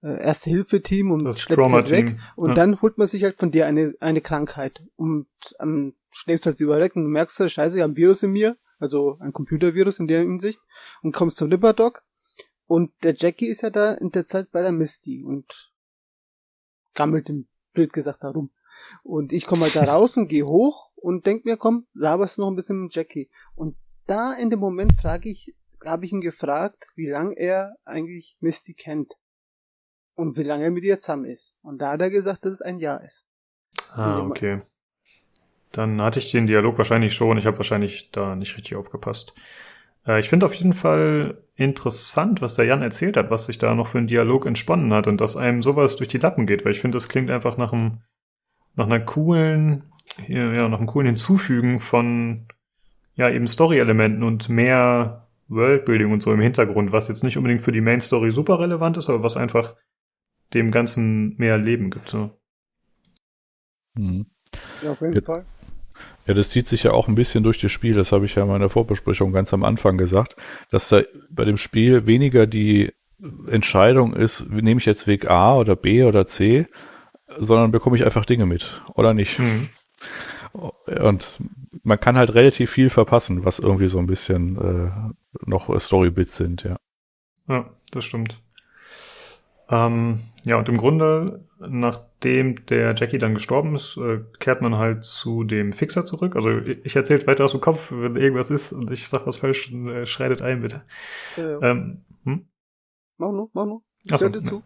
Erste-Hilfe-Team 0.02 1.12
und 1.12 1.24
Das 1.24 1.40
schleppt 1.40 1.68
sie 1.68 1.74
halt 1.74 1.92
weg. 1.92 2.18
Und 2.36 2.50
Ja. 2.50 2.56
dann 2.56 2.82
holt 2.82 2.98
man 2.98 3.08
sich 3.08 3.24
halt 3.24 3.38
von 3.38 3.52
dir 3.52 3.68
eine, 3.68 3.94
eine 4.00 4.22
Krankheit. 4.22 4.84
Und 4.96 5.28
ähm, 5.60 5.96
schläfst 6.12 6.46
halt 6.46 6.60
über 6.60 6.80
weg 6.80 6.96
und 6.96 7.08
merkst 7.08 7.40
halt, 7.40 7.52
scheiße, 7.52 7.78
ich 7.78 7.84
habe 7.84 7.94
ein 7.94 7.98
Virus 7.98 8.24
in 8.24 8.32
mir, 8.32 8.58
also 8.80 9.18
ein 9.20 9.32
Computervirus 9.32 10.00
in 10.00 10.08
der 10.08 10.20
Hinsicht, 10.20 10.60
und 11.04 11.14
kommst 11.14 11.38
zum 11.38 11.50
Ripperdoc. 11.50 12.04
Und 12.68 12.92
der 13.04 13.16
Jackie 13.16 13.48
ist 13.48 13.62
ja 13.62 13.70
da 13.70 13.94
in 13.94 14.12
der 14.12 14.26
Zeit 14.26 14.52
bei 14.52 14.62
der 14.62 14.72
Misty 14.72 15.24
und 15.24 15.72
gammelt 16.94 17.30
im 17.30 17.48
blöd 17.74 17.94
gesagt 17.94 18.24
da 18.24 18.30
rum. 18.30 18.52
Und 19.04 19.32
ich 19.32 19.46
komme 19.46 19.64
halt 19.64 19.76
da 19.76 19.84
raus 19.94 20.18
und 20.18 20.28
gehe 20.28 20.46
hoch 20.46 20.91
und 21.02 21.26
denk 21.26 21.46
mir, 21.46 21.58
komm, 21.58 21.88
laberst 21.94 22.38
noch 22.38 22.50
ein 22.50 22.56
bisschen 22.56 22.84
mit 22.84 22.96
Jackie. 22.96 23.30
Und 23.56 23.76
da 24.08 24.34
in 24.34 24.50
dem 24.50 24.60
Moment 24.60 24.94
frage 25.00 25.30
ich, 25.30 25.54
habe 25.84 26.06
ich 26.06 26.12
ihn 26.12 26.22
gefragt, 26.22 26.86
wie 26.96 27.10
lange 27.10 27.36
er 27.38 27.76
eigentlich 27.86 28.38
Misty 28.40 28.74
kennt. 28.74 29.14
Und 30.16 30.38
wie 30.38 30.44
lange 30.44 30.66
er 30.66 30.72
mit 30.72 30.84
ihr 30.84 31.00
zusammen 31.00 31.26
ist. 31.26 31.56
Und 31.62 31.80
da 31.80 31.92
hat 31.92 32.02
er 32.02 32.10
gesagt, 32.10 32.46
dass 32.46 32.54
es 32.54 32.62
ein 32.62 32.80
Jahr 32.80 33.04
ist. 33.04 33.26
Ah, 33.94 34.20
okay. 34.20 34.62
Dann 35.72 36.02
hatte 36.02 36.20
ich 36.20 36.32
den 36.32 36.48
Dialog 36.48 36.78
wahrscheinlich 36.78 37.14
schon. 37.14 37.38
Ich 37.38 37.46
habe 37.46 37.58
wahrscheinlich 37.58 38.12
da 38.12 38.36
nicht 38.36 38.56
richtig 38.56 38.76
aufgepasst. 38.76 39.34
Äh, 40.06 40.20
ich 40.20 40.30
finde 40.30 40.46
auf 40.46 40.54
jeden 40.54 40.74
Fall 40.74 41.44
interessant, 41.56 42.42
was 42.42 42.56
der 42.56 42.66
Jan 42.66 42.82
erzählt 42.82 43.18
hat, 43.18 43.32
was 43.32 43.46
sich 43.46 43.58
da 43.58 43.74
noch 43.74 43.88
für 43.88 44.00
ein 44.00 44.08
Dialog 44.08 44.46
entsponnen 44.46 44.94
hat 44.94 45.08
und 45.08 45.22
dass 45.22 45.38
einem 45.38 45.62
sowas 45.62 45.96
durch 45.96 46.10
die 46.10 46.18
Lappen 46.18 46.46
geht, 46.46 46.66
weil 46.66 46.72
ich 46.72 46.82
finde, 46.82 46.98
das 46.98 47.08
klingt 47.08 47.30
einfach 47.30 47.58
nach 47.58 47.72
einem, 47.72 48.02
nach 48.76 48.86
einer 48.86 49.00
coolen, 49.00 49.91
ja, 50.28 50.54
ja, 50.54 50.68
nach 50.68 50.78
einem 50.78 50.88
coolen 50.88 51.08
Hinzufügen 51.08 51.80
von, 51.80 52.48
ja, 53.16 53.30
eben 53.30 53.48
Story-Elementen 53.48 54.24
und 54.24 54.50
mehr 54.50 55.28
Worldbuilding 55.48 56.12
und 56.12 56.24
so 56.24 56.34
im 56.34 56.40
Hintergrund, 56.40 56.92
was 56.92 57.08
jetzt 57.08 57.24
nicht 57.24 57.38
unbedingt 57.38 57.62
für 57.62 57.72
die 57.72 57.82
Main 57.82 58.02
Story 58.02 58.32
super 58.32 58.60
relevant 58.60 58.98
ist, 58.98 59.10
aber 59.10 59.24
was 59.24 59.38
einfach 59.38 59.76
dem 60.54 60.72
Ganzen 60.72 61.36
mehr 61.38 61.58
Leben 61.58 61.90
gibt, 61.90 62.10
so. 62.10 62.32
Mhm. 63.96 64.26
Ja, 64.84 64.92
auf 64.92 65.02
jeden. 65.02 65.22
Fall. 65.22 65.46
Ja, 66.28 66.34
das 66.34 66.50
zieht 66.50 66.68
sich 66.68 66.84
ja 66.84 66.92
auch 66.92 67.08
ein 67.08 67.16
bisschen 67.16 67.44
durch 67.44 67.60
das 67.60 67.72
Spiel. 67.72 67.96
Das 67.96 68.12
habe 68.12 68.26
ich 68.26 68.36
ja 68.36 68.44
in 68.44 68.50
meiner 68.50 68.70
Vorbesprechung 68.70 69.32
ganz 69.32 69.54
am 69.54 69.64
Anfang 69.64 69.98
gesagt, 69.98 70.36
dass 70.70 70.90
da 70.90 71.02
bei 71.30 71.46
dem 71.46 71.58
Spiel 71.58 72.06
weniger 72.06 72.48
die 72.48 72.92
Entscheidung 73.48 74.14
ist, 74.14 74.50
nehme 74.50 74.80
ich 74.80 74.86
jetzt 74.86 75.08
Weg 75.08 75.30
A 75.30 75.56
oder 75.56 75.76
B 75.76 76.04
oder 76.04 76.26
C, 76.26 76.68
sondern 77.38 77.72
bekomme 77.72 77.96
ich 77.96 78.04
einfach 78.04 78.26
Dinge 78.26 78.46
mit 78.46 78.82
oder 78.96 79.14
nicht. 79.14 79.40
Mhm. 79.40 79.70
Und 80.54 81.40
man 81.84 82.00
kann 82.00 82.18
halt 82.18 82.34
relativ 82.34 82.72
viel 82.72 82.90
verpassen, 82.90 83.46
was 83.46 83.60
irgendwie 83.60 83.88
so 83.88 84.00
ein 84.00 84.08
bisschen 84.08 84.58
äh, 84.58 84.92
noch 85.46 85.80
Storybits 85.80 86.36
sind, 86.36 86.64
ja. 86.64 86.78
Ja, 87.48 87.70
das 87.92 88.04
stimmt. 88.06 88.42
Ähm, 89.70 90.20
ja, 90.44 90.58
und 90.58 90.68
im 90.70 90.78
Grunde, 90.78 91.46
nachdem 91.60 92.66
der 92.66 92.94
Jackie 92.96 93.18
dann 93.18 93.34
gestorben 93.34 93.74
ist, 93.74 93.98
äh, 93.98 94.20
kehrt 94.40 94.62
man 94.62 94.76
halt 94.78 95.04
zu 95.06 95.44
dem 95.44 95.72
Fixer 95.72 96.06
zurück. 96.06 96.36
Also 96.36 96.60
ich 96.60 96.86
ich 96.86 96.96
erzähle 96.96 97.26
weiter 97.28 97.46
aus 97.46 97.52
dem 97.52 97.62
Kopf, 97.62 97.92
wenn 97.92 98.16
irgendwas 98.18 98.52
ist 98.52 98.74
und 98.74 98.92
ich 98.92 99.08
sag 99.08 99.26
was 99.26 99.38
falsch, 99.38 99.72
dann 99.72 99.88
äh, 99.88 100.06
schreitet 100.06 100.42
ein, 100.42 100.62
bitte. 100.62 100.84
Äh, 101.38 101.42
Ähm, 101.42 102.02
hm? 102.26 102.48
mach 103.18 103.32
nur, 103.32 103.50
mach 103.54 103.66
nur. 103.66 103.82
Ich 104.06 104.14
Ach 104.14 104.20
so, 104.20 104.26
höre 104.26 104.32
dir 104.32 104.42
ne. 104.42 104.50
zu. 104.50 104.64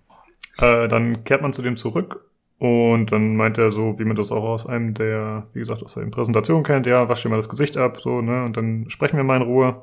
Äh, 0.58 0.88
dann 0.88 1.24
kehrt 1.24 1.42
man 1.42 1.54
zu 1.54 1.62
dem 1.62 1.76
zurück 1.76 2.32
und 2.58 3.12
dann 3.12 3.36
meint 3.36 3.58
er 3.58 3.72
so, 3.72 4.00
wie 4.00 4.06
man 4.06 4.16
das 4.16 4.32
auch 4.32 4.44
aus 4.44 4.68
einem 4.68 4.94
der, 4.94 5.48
wie 5.54 5.60
gesagt, 5.60 5.84
aus 5.84 5.96
der 5.96 6.06
Präsentation 6.06 6.64
kennt, 6.64 6.86
ja, 6.86 7.10
wasch 7.10 7.24
dir 7.24 7.30
mal 7.30 7.36
das 7.36 7.50
Gesicht 7.50 7.78
ab, 7.78 8.00
so, 8.00 8.22
ne, 8.22 8.46
und 8.46 8.56
dann 8.58 8.90
sprechen 8.90 9.18
wir 9.18 9.24
mal 9.24 9.38
in 9.38 9.48
Ruhe 9.48 9.82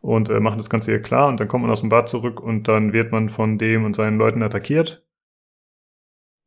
und 0.00 0.28
äh, 0.28 0.40
machen 0.40 0.58
das 0.58 0.70
Ganze 0.70 0.90
hier 0.90 1.00
klar 1.00 1.28
und 1.28 1.40
dann 1.40 1.48
kommt 1.48 1.62
man 1.62 1.70
aus 1.70 1.80
dem 1.80 1.88
Bad 1.88 2.08
zurück 2.08 2.40
und 2.40 2.68
dann 2.68 2.92
wird 2.92 3.12
man 3.12 3.28
von 3.28 3.56
dem 3.56 3.84
und 3.84 3.96
seinen 3.96 4.18
Leuten 4.18 4.42
attackiert 4.42 5.06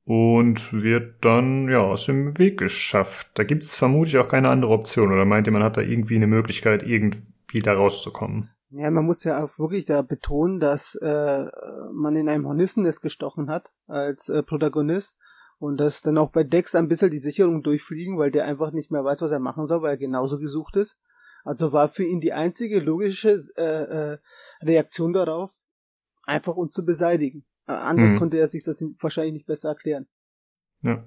und 0.05 0.71
wird 0.71 1.25
dann, 1.25 1.67
ja, 1.67 1.81
aus 1.81 2.05
dem 2.05 2.37
Weg 2.37 2.59
geschafft. 2.59 3.31
Da 3.33 3.43
gibt 3.43 3.63
es 3.63 3.75
vermutlich 3.75 4.17
auch 4.19 4.27
keine 4.27 4.49
andere 4.49 4.71
Option 4.71 5.11
oder 5.11 5.25
meint 5.25 5.47
ihr, 5.47 5.53
man 5.53 5.63
hat 5.63 5.77
da 5.77 5.81
irgendwie 5.81 6.15
eine 6.15 6.27
Möglichkeit, 6.27 6.83
irgendwie 6.83 7.59
da 7.63 7.73
rauszukommen? 7.73 8.49
Ja, 8.69 8.91
man 8.91 9.05
muss 9.05 9.23
ja 9.23 9.43
auch 9.43 9.57
wirklich 9.57 9.85
da 9.85 10.01
betonen, 10.01 10.59
dass 10.59 10.95
äh, 10.95 11.45
man 11.93 12.15
in 12.15 12.29
einem 12.29 12.45
Hornissennest 12.45 13.01
gestochen 13.01 13.49
hat 13.49 13.71
als 13.87 14.29
äh, 14.29 14.43
Protagonist 14.43 15.17
und 15.57 15.77
dass 15.77 16.01
dann 16.01 16.17
auch 16.17 16.31
bei 16.31 16.43
Dex 16.43 16.75
ein 16.75 16.87
bisschen 16.87 17.11
die 17.11 17.17
Sicherung 17.17 17.63
durchfliegen, 17.63 18.17
weil 18.17 18.31
der 18.31 18.45
einfach 18.45 18.71
nicht 18.71 18.91
mehr 18.91 19.03
weiß, 19.03 19.21
was 19.21 19.31
er 19.31 19.39
machen 19.39 19.67
soll, 19.67 19.81
weil 19.81 19.91
er 19.91 19.97
genauso 19.97 20.37
gesucht 20.37 20.75
ist. 20.75 20.99
Also 21.43 21.71
war 21.71 21.89
für 21.89 22.03
ihn 22.03 22.21
die 22.21 22.33
einzige 22.33 22.79
logische 22.79 23.41
äh, 23.55 24.13
äh, 24.13 24.17
Reaktion 24.61 25.13
darauf, 25.13 25.53
einfach 26.23 26.55
uns 26.55 26.73
zu 26.73 26.83
beseitigen. 26.85 27.45
Äh, 27.67 27.73
anders 27.73 28.13
Mhm. 28.13 28.17
konnte 28.17 28.37
er 28.37 28.47
sich 28.47 28.63
das 28.63 28.83
wahrscheinlich 28.99 29.33
nicht 29.33 29.47
besser 29.47 29.69
erklären. 29.69 30.07
Ja. 30.81 31.05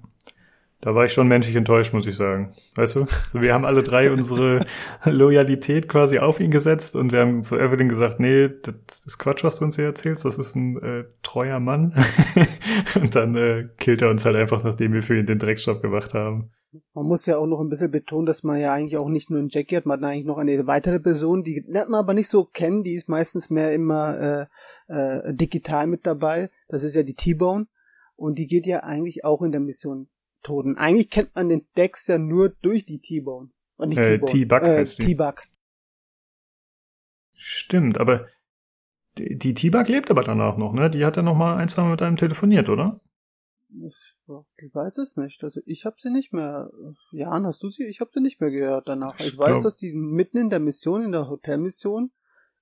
Da 0.81 0.95
war 0.95 1.03
ich 1.03 1.11
schon 1.11 1.27
menschlich 1.27 1.57
enttäuscht, 1.57 1.93
muss 1.93 2.07
ich 2.07 2.15
sagen. 2.15 2.53
Weißt 2.75 2.95
du? 2.95 3.05
So, 3.27 3.41
wir 3.41 3.53
haben 3.53 3.65
alle 3.65 3.83
drei 3.83 4.11
unsere 4.11 4.65
Loyalität 5.03 5.89
quasi 5.89 6.19
auf 6.19 6.39
ihn 6.39 6.51
gesetzt 6.51 6.95
und 6.95 7.11
wir 7.11 7.19
haben 7.19 7.41
zu 7.41 7.57
Evelyn 7.57 7.89
gesagt, 7.89 8.21
nee, 8.21 8.47
das 8.47 9.05
ist 9.05 9.17
Quatsch, 9.17 9.43
was 9.43 9.59
du 9.59 9.65
uns 9.65 9.75
hier 9.75 9.85
erzählst, 9.85 10.23
das 10.23 10.37
ist 10.37 10.55
ein 10.55 10.81
äh, 10.81 11.03
treuer 11.21 11.59
Mann. 11.59 11.93
und 12.95 13.13
dann 13.13 13.35
äh, 13.35 13.67
killt 13.77 14.01
er 14.01 14.09
uns 14.09 14.23
halt 14.23 14.37
einfach, 14.37 14.63
nachdem 14.63 14.93
wir 14.93 15.03
für 15.03 15.19
ihn 15.19 15.25
den 15.25 15.37
Drecksjob 15.37 15.81
gemacht 15.81 16.13
haben. 16.13 16.51
Man 16.93 17.07
muss 17.07 17.25
ja 17.25 17.37
auch 17.37 17.47
noch 17.47 17.59
ein 17.59 17.69
bisschen 17.69 17.91
betonen, 17.91 18.25
dass 18.25 18.43
man 18.43 18.59
ja 18.59 18.73
eigentlich 18.73 18.97
auch 18.97 19.09
nicht 19.09 19.29
nur 19.29 19.39
einen 19.39 19.49
Jackie 19.49 19.75
hat, 19.75 19.85
man 19.85 19.99
hat 19.99 20.09
eigentlich 20.09 20.25
noch 20.25 20.37
eine 20.37 20.65
weitere 20.65 20.99
Person, 20.99 21.43
die 21.43 21.65
lernt 21.67 21.89
man 21.89 21.99
aber 21.99 22.13
nicht 22.13 22.29
so 22.29 22.45
kennen, 22.45 22.83
die 22.83 22.93
ist 22.93 23.09
meistens 23.09 23.49
mehr 23.49 23.73
immer 23.73 24.47
äh, 24.87 24.93
äh, 24.93 25.33
digital 25.33 25.87
mit 25.87 26.05
dabei. 26.05 26.51
Das 26.69 26.83
ist 26.83 26.95
ja 26.95 27.03
die 27.03 27.15
T-Bone 27.15 27.67
und 28.15 28.37
die 28.37 28.47
geht 28.47 28.65
ja 28.65 28.81
eigentlich 28.81 29.25
auch 29.25 29.41
in 29.41 29.51
der 29.51 29.61
Mission 29.61 30.07
Toten. 30.43 30.77
Eigentlich 30.77 31.09
kennt 31.09 31.35
man 31.35 31.49
den 31.49 31.67
Dex 31.77 32.07
ja 32.07 32.17
nur 32.17 32.49
durch 32.61 32.85
die 32.85 32.99
T-Bone. 32.99 33.49
Und 33.77 33.89
nicht 33.89 33.97
Äh. 33.99 34.19
T-Bug 34.19 34.61
äh, 34.63 34.77
heißt 34.79 34.99
die. 34.99 35.05
T-Bug. 35.07 35.41
Stimmt, 37.33 37.97
aber 37.99 38.27
die, 39.17 39.53
T-Bug 39.53 39.87
lebt 39.87 40.11
aber 40.11 40.23
danach 40.23 40.57
noch, 40.57 40.73
ne? 40.73 40.89
Die 40.89 41.05
hat 41.05 41.17
ja 41.17 41.23
noch 41.23 41.35
mal 41.35 41.55
ein, 41.55 41.67
zwei 41.69 41.83
Mal 41.83 41.91
mit 41.91 42.01
einem 42.01 42.17
telefoniert, 42.17 42.69
oder? 42.69 42.99
Ich 44.57 44.75
weiß 44.75 44.97
es 44.99 45.17
nicht. 45.17 45.43
Also 45.43 45.61
ich 45.65 45.85
habe 45.85 45.95
sie 45.99 46.09
nicht 46.11 46.33
mehr. 46.33 46.69
Jan, 47.11 47.45
hast 47.45 47.63
du 47.63 47.69
sie? 47.69 47.85
Ich 47.85 47.99
habe 47.99 48.11
sie 48.13 48.21
nicht 48.21 48.39
mehr 48.41 48.51
gehört 48.51 48.87
danach. 48.87 49.19
Ich, 49.19 49.27
Ich 49.33 49.37
weiß, 49.37 49.47
glaub- 49.47 49.63
dass 49.63 49.75
die 49.77 49.91
mitten 49.93 50.37
in 50.37 50.49
der 50.49 50.59
Mission, 50.59 51.01
in 51.01 51.11
der 51.11 51.27
Hotelmission, 51.29 52.11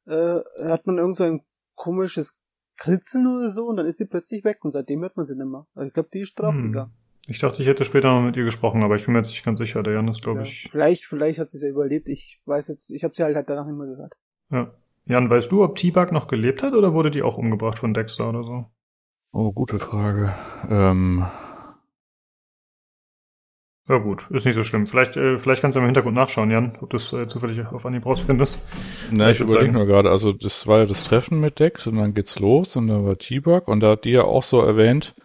äh, 0.05 0.39
hat 0.69 0.87
man 0.87 0.97
irgend 0.97 1.17
so 1.17 1.25
ein 1.25 1.41
komisches 1.75 2.39
Kritzeln 2.77 3.27
oder 3.27 3.49
so 3.49 3.65
und 3.67 3.77
dann 3.77 3.85
ist 3.87 3.97
sie 3.97 4.05
plötzlich 4.05 4.43
weg 4.43 4.63
und 4.63 4.71
seitdem 4.71 5.01
hört 5.01 5.17
man 5.17 5.25
sie 5.25 5.35
nicht 5.35 5.45
mehr. 5.47 5.67
Also 5.75 5.87
ich 5.87 5.93
glaube, 5.93 6.09
die 6.13 6.21
ist 6.21 6.39
drauf 6.39 6.55
Hm. 6.55 6.89
Ich 7.29 7.39
dachte, 7.39 7.61
ich 7.61 7.67
hätte 7.67 7.83
später 7.83 8.13
noch 8.13 8.21
mit 8.25 8.37
ihr 8.37 8.45
gesprochen, 8.45 8.83
aber 8.83 8.95
ich 8.95 9.03
bin 9.05 9.13
mir 9.13 9.19
jetzt 9.19 9.31
nicht 9.31 9.43
ganz 9.43 9.59
sicher. 9.59 9.83
Der 9.83 9.93
Jan 9.93 10.07
ist, 10.07 10.21
glaube 10.21 10.39
Ja, 10.39 10.45
ich. 10.45 10.69
vielleicht, 10.71 11.05
vielleicht 11.05 11.39
hat 11.39 11.49
sie 11.49 11.57
es 11.57 11.63
ja 11.63 11.69
überlebt. 11.69 12.07
Ich 12.07 12.39
weiß 12.45 12.69
jetzt, 12.69 12.89
ich 12.89 13.03
habe 13.03 13.13
sie 13.13 13.23
halt, 13.23 13.35
halt 13.35 13.49
danach 13.49 13.65
nicht 13.65 13.77
mehr 13.77 13.87
gehört. 13.87 14.13
Ja. 14.49 14.71
Jan, 15.05 15.29
weißt 15.29 15.51
du, 15.51 15.63
ob 15.63 15.75
T-Bug 15.75 16.11
noch 16.13 16.27
gelebt 16.27 16.63
hat 16.63 16.73
oder 16.73 16.93
wurde 16.93 17.11
die 17.11 17.21
auch 17.23 17.37
umgebracht 17.37 17.79
von 17.79 17.93
Dexter 17.93 18.29
oder 18.29 18.43
so? 18.43 18.65
Oh, 19.33 19.51
gute 19.51 19.77
Frage. 19.77 20.33
Ähm, 20.69 21.25
Ja 23.89 23.99
gut, 23.99 24.29
ist 24.31 24.45
nicht 24.45 24.55
so 24.55 24.63
schlimm. 24.63 24.85
Vielleicht, 24.85 25.15
äh, 25.15 25.37
vielleicht 25.39 25.61
kannst 25.61 25.77
du 25.77 25.79
im 25.79 25.85
Hintergrund 25.85 26.15
nachschauen, 26.15 26.51
Jan, 26.51 26.77
ob 26.81 26.89
du 26.89 26.97
es 26.97 27.13
äh, 27.13 27.27
zufällig 27.27 27.65
auf 27.67 27.85
Anhieb 27.85 28.05
rausfindest. 28.05 28.61
Na, 29.13 29.29
ich 29.29 29.39
würd 29.39 29.49
überlege 29.49 29.71
nur 29.71 29.85
gerade, 29.85 30.09
also 30.09 30.33
das 30.33 30.67
war 30.67 30.79
ja 30.79 30.85
das 30.85 31.05
Treffen 31.05 31.39
mit 31.39 31.59
Dex 31.59 31.87
und 31.87 31.95
dann 31.95 32.13
geht's 32.13 32.37
los 32.39 32.75
und 32.75 32.87
dann 32.87 33.05
war 33.05 33.17
T-Bug 33.17 33.69
und 33.69 33.79
da 33.79 33.91
hat 33.91 34.03
die 34.03 34.11
ja 34.11 34.23
auch 34.23 34.43
so 34.43 34.59
erwähnt, 34.61 35.15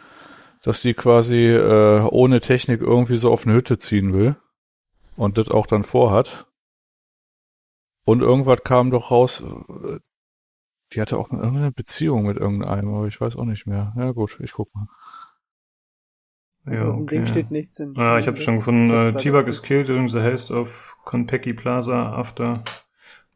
dass 0.62 0.81
die 0.81 0.94
quasi 0.94 1.49
äh, 1.49 2.02
ohne 2.10 2.41
Technik 2.41 2.81
irgendwie 2.81 3.16
so 3.16 3.32
auf 3.32 3.47
eine 3.47 3.55
Hütte 3.55 3.78
ziehen 3.78 4.12
will 4.12 4.36
und 5.16 5.39
das 5.39 5.49
auch 5.49 5.66
dann 5.66 5.84
vorhat. 5.84 6.47
Und 8.05 8.20
irgendwas 8.20 8.62
kam 8.65 8.91
doch 8.91 9.10
raus, 9.10 9.42
äh, 9.42 9.99
die 10.92 11.00
hatte 11.00 11.18
auch 11.18 11.31
irgendeine 11.31 11.73
Beziehung 11.73 12.26
mit 12.26 12.36
irgendeinem, 12.36 12.94
aber 12.94 13.07
ich 13.07 13.20
weiß 13.20 13.36
auch 13.36 13.44
nicht 13.44 13.66
mehr. 13.66 13.92
Ja 13.97 14.12
gut, 14.12 14.39
ich 14.41 14.52
guck 14.52 14.74
mal. 14.74 14.86
Ja, 16.65 16.89
okay. 16.89 17.16
Ding 17.16 17.26
steht 17.26 17.50
nichts 17.50 17.81
in. 17.81 17.97
Ah, 17.97 18.18
ich 18.18 18.28
habe 18.28 18.36
schon 18.36 18.57
gefunden, 18.57 18.91
äh, 18.91 19.12
T-Bug 19.15 19.41
weiter. 19.41 19.49
is 19.49 19.62
killed 19.62 19.89
in 19.89 20.08
the 20.08 20.20
haste 20.20 20.55
of 20.55 20.97
Konpeki 21.05 21.55
Plaza 21.55 22.12
after. 22.12 22.62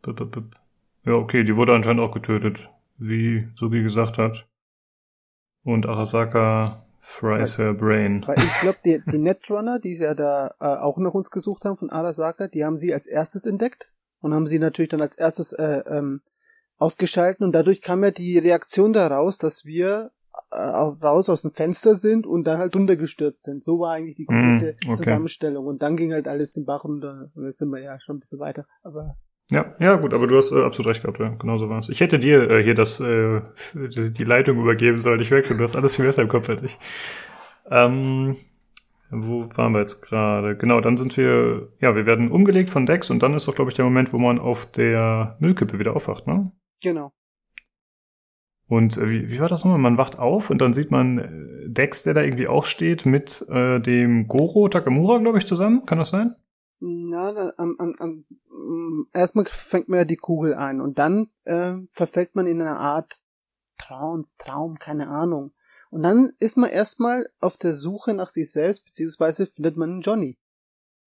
Bup, 0.03 0.17
bup, 0.17 0.31
bup. 0.31 0.57
Ja, 1.05 1.15
okay, 1.15 1.43
die 1.43 1.57
wurde 1.57 1.75
anscheinend 1.75 2.03
auch 2.03 2.13
getötet, 2.13 2.69
wie 2.99 3.49
Sugi 3.55 3.83
gesagt 3.83 4.19
hat. 4.19 4.47
Und 5.65 5.87
Arasaka 5.87 6.86
fries 7.07 7.57
her 7.57 7.73
brain. 7.73 8.23
Weil 8.27 8.39
ich 8.39 8.61
glaube, 8.61 8.79
die, 8.85 9.01
die 9.11 9.19
Netrunner, 9.19 9.79
die 9.79 9.95
sie 9.95 10.03
ja 10.03 10.15
da 10.15 10.55
äh, 10.61 10.65
auch 10.65 10.99
nach 10.99 11.15
uns 11.15 11.31
gesucht 11.31 11.65
haben 11.65 11.77
von 11.77 11.89
Arasaka, 11.89 12.49
die 12.49 12.65
haben 12.65 12.79
sie 12.79 12.93
als 12.93 13.07
erstes 13.07 13.47
entdeckt 13.47 13.89
und 14.21 14.35
haben 14.35 14.47
sie 14.47 14.59
natürlich 14.59 14.91
dann 14.91 15.01
als 15.01 15.17
erstes 15.17 15.53
äh, 15.53 15.83
ähm, 15.89 16.21
ausgeschalten 16.79 17.45
und 17.45 17.53
dadurch 17.53 17.81
kam 17.81 18.03
ja 18.03 18.11
die 18.11 18.39
Reaktion 18.39 18.93
daraus, 18.93 19.39
dass 19.39 19.65
wir 19.65 20.11
äh, 20.51 20.57
raus 20.61 21.29
aus 21.31 21.43
dem 21.43 21.53
Fenster 21.53 21.95
sind 21.95 22.27
und 22.27 22.45
dann 22.45 22.59
halt 22.59 22.75
runtergestürzt 22.75 23.45
sind. 23.45 23.65
So 23.65 23.79
war 23.79 23.95
eigentlich 23.95 24.17
die 24.17 24.27
komplette 24.27 24.77
Mm, 24.87 24.91
okay. 24.91 25.05
Zusammenstellung 25.05 25.67
und 25.67 25.83
dann 25.83 25.97
ging 25.97 26.13
halt 26.13 26.29
alles 26.29 26.53
den 26.53 26.67
Bach 26.67 26.85
runter. 26.85 27.31
Und 27.35 27.47
Jetzt 27.47 27.59
sind 27.59 27.71
wir 27.71 27.81
ja 27.81 27.99
schon 28.01 28.17
ein 28.17 28.21
bisschen 28.21 28.41
weiter. 28.41 28.67
Aber 28.83 29.17
Ja, 29.51 29.77
ja, 29.79 29.95
gut, 29.97 30.13
aber 30.13 30.27
du 30.27 30.37
hast 30.37 30.51
äh, 30.51 30.63
absolut 30.63 30.91
recht 30.91 31.03
gehabt, 31.03 31.21
ja, 31.21 31.29
genau 31.29 31.57
so 31.57 31.69
war 31.69 31.79
es. 31.79 31.89
Ich 31.89 32.01
hätte 32.01 32.19
dir 32.19 32.51
äh, 32.51 32.63
hier 32.65 32.75
das, 32.75 32.99
äh, 32.99 33.43
die, 33.75 34.25
Leitung 34.25 34.59
übergeben 34.59 35.01
sollen. 35.01 35.21
Ich 35.21 35.31
merke 35.31 35.47
schon, 35.47 35.59
du 35.59 35.65
hast 35.65 35.77
alles 35.77 35.95
viel 35.95 36.05
besser 36.05 36.23
im 36.23 36.29
Kopf 36.29 36.49
als 36.49 36.63
ich. 36.63 36.79
Ähm, 37.71 38.37
wo 39.11 39.49
waren 39.57 39.73
wir 39.73 39.81
jetzt 39.81 40.03
gerade? 40.03 40.57
Genau, 40.57 40.81
dann 40.81 40.97
sind 40.97 41.17
wir, 41.17 41.69
ja, 41.81 41.95
wir 41.95 42.07
werden 42.07 42.33
umgelegt 42.33 42.71
von 42.71 42.87
Dex 42.87 43.09
und 43.11 43.23
dann 43.23 43.35
ist 43.35 43.47
doch, 43.47 43.55
glaube 43.55 43.71
ich, 43.71 43.77
der 43.77 43.85
Moment, 43.85 44.13
wo 44.13 44.19
man 44.19 44.41
auf 44.41 44.67
der 44.67 45.37
Müllkippe 45.39 45.79
wieder 45.79 45.95
aufwacht, 45.95 46.27
ne? 46.27 46.51
genau. 46.83 47.13
Und 48.69 48.97
äh, 48.97 49.09
wie, 49.09 49.31
wie 49.31 49.41
war 49.41 49.49
das 49.49 49.65
nochmal? 49.65 49.79
Man 49.79 49.97
wacht 49.97 50.19
auf 50.19 50.51
und 50.51 50.61
dann 50.61 50.73
sieht 50.73 50.91
man 50.91 51.19
äh, 51.19 51.69
Dex, 51.69 52.03
der 52.03 52.15
da 52.15 52.23
irgendwie 52.23 52.49
auch 52.49 52.65
steht, 52.65 53.07
mit 53.07 53.47
äh, 53.49 53.79
dem 53.81 54.27
Goro 54.27 54.69
Takamura, 54.69 55.19
glaube 55.19 55.39
ich, 55.39 55.47
zusammen. 55.47 55.87
Kann 55.87 55.99
das 55.99 56.11
sein? 56.11 56.35
Na, 56.81 57.53
am, 57.57 57.75
am, 57.79 57.95
am, 57.99 58.25
erstmal 59.13 59.47
fängt 59.47 59.89
man 59.89 59.99
ja 59.99 60.05
die 60.05 60.17
Kugel 60.17 60.55
ein 60.55 60.81
und 60.81 60.99
dann 60.99 61.31
äh, 61.45 61.75
verfällt 61.91 62.35
man 62.35 62.47
in 62.47 62.61
eine 62.61 62.79
Art 62.79 63.19
Trance, 63.79 64.35
Traum, 64.39 64.79
keine 64.79 65.09
Ahnung. 65.09 65.53
Und 65.91 66.03
dann 66.03 66.33
ist 66.41 66.57
man 66.57 66.71
erstmal 66.71 67.29
auf 67.41 67.57
der 67.57 67.75
Suche 67.75 68.15
nach 68.15 68.29
sich 68.29 68.51
selbst, 68.51 68.85
beziehungsweise 68.85 69.47
findet 69.47 69.77
man 69.77 69.91
einen 69.91 70.01
Johnny. 70.01 70.39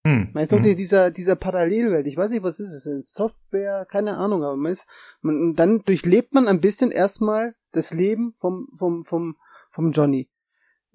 Hm. 0.06 0.30
Man 0.34 0.44
ist 0.44 0.52
Mhm. 0.52 0.76
dieser, 0.78 1.12
dieser 1.12 1.36
Parallelwelt. 1.36 2.08
Ich 2.08 2.16
weiß 2.16 2.32
nicht, 2.32 2.44
was 2.44 2.60
ist 2.60 2.86
es? 2.86 3.12
Software, 3.12 3.86
keine 3.86 4.18
Ahnung, 4.18 4.44
aber 4.44 4.56
man 4.56 4.72
ist, 4.72 4.88
man, 5.22 5.56
dann 5.56 5.84
durchlebt 5.84 6.34
man 6.34 6.48
ein 6.48 6.62
bisschen 6.62 6.92
erstmal 6.92 7.56
das 7.72 7.94
Leben 7.94 8.34
vom, 8.38 8.70
vom, 8.76 9.04
vom, 9.04 9.36
vom 9.72 9.92
Johnny. 9.92 10.30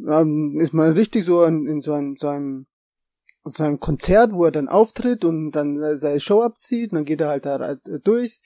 Ähm, 0.01 0.59
ist 0.61 0.73
man 0.73 0.93
richtig 0.93 1.25
so 1.27 1.45
in, 1.45 1.67
in 1.67 1.83
so 1.83 1.93
einem, 1.93 2.17
so 2.17 2.29
einem, 2.29 2.67
so 3.45 3.63
einem 3.65 3.81
Konzert, 3.81 4.33
wo 4.33 4.45
er 4.45 4.51
dann 4.51 4.69
auftritt 4.69 5.25
und 5.25 5.53
dann 5.53 5.81
äh, 5.83 5.97
seine 5.97 6.21
Show 6.21 6.41
abzieht, 6.43 6.93
und 6.93 6.97
dann 6.97 7.05
geht 7.05 7.21
er 7.21 7.29
halt 7.29 7.45
da 7.47 7.73
äh, 7.73 7.77
durch 8.03 8.41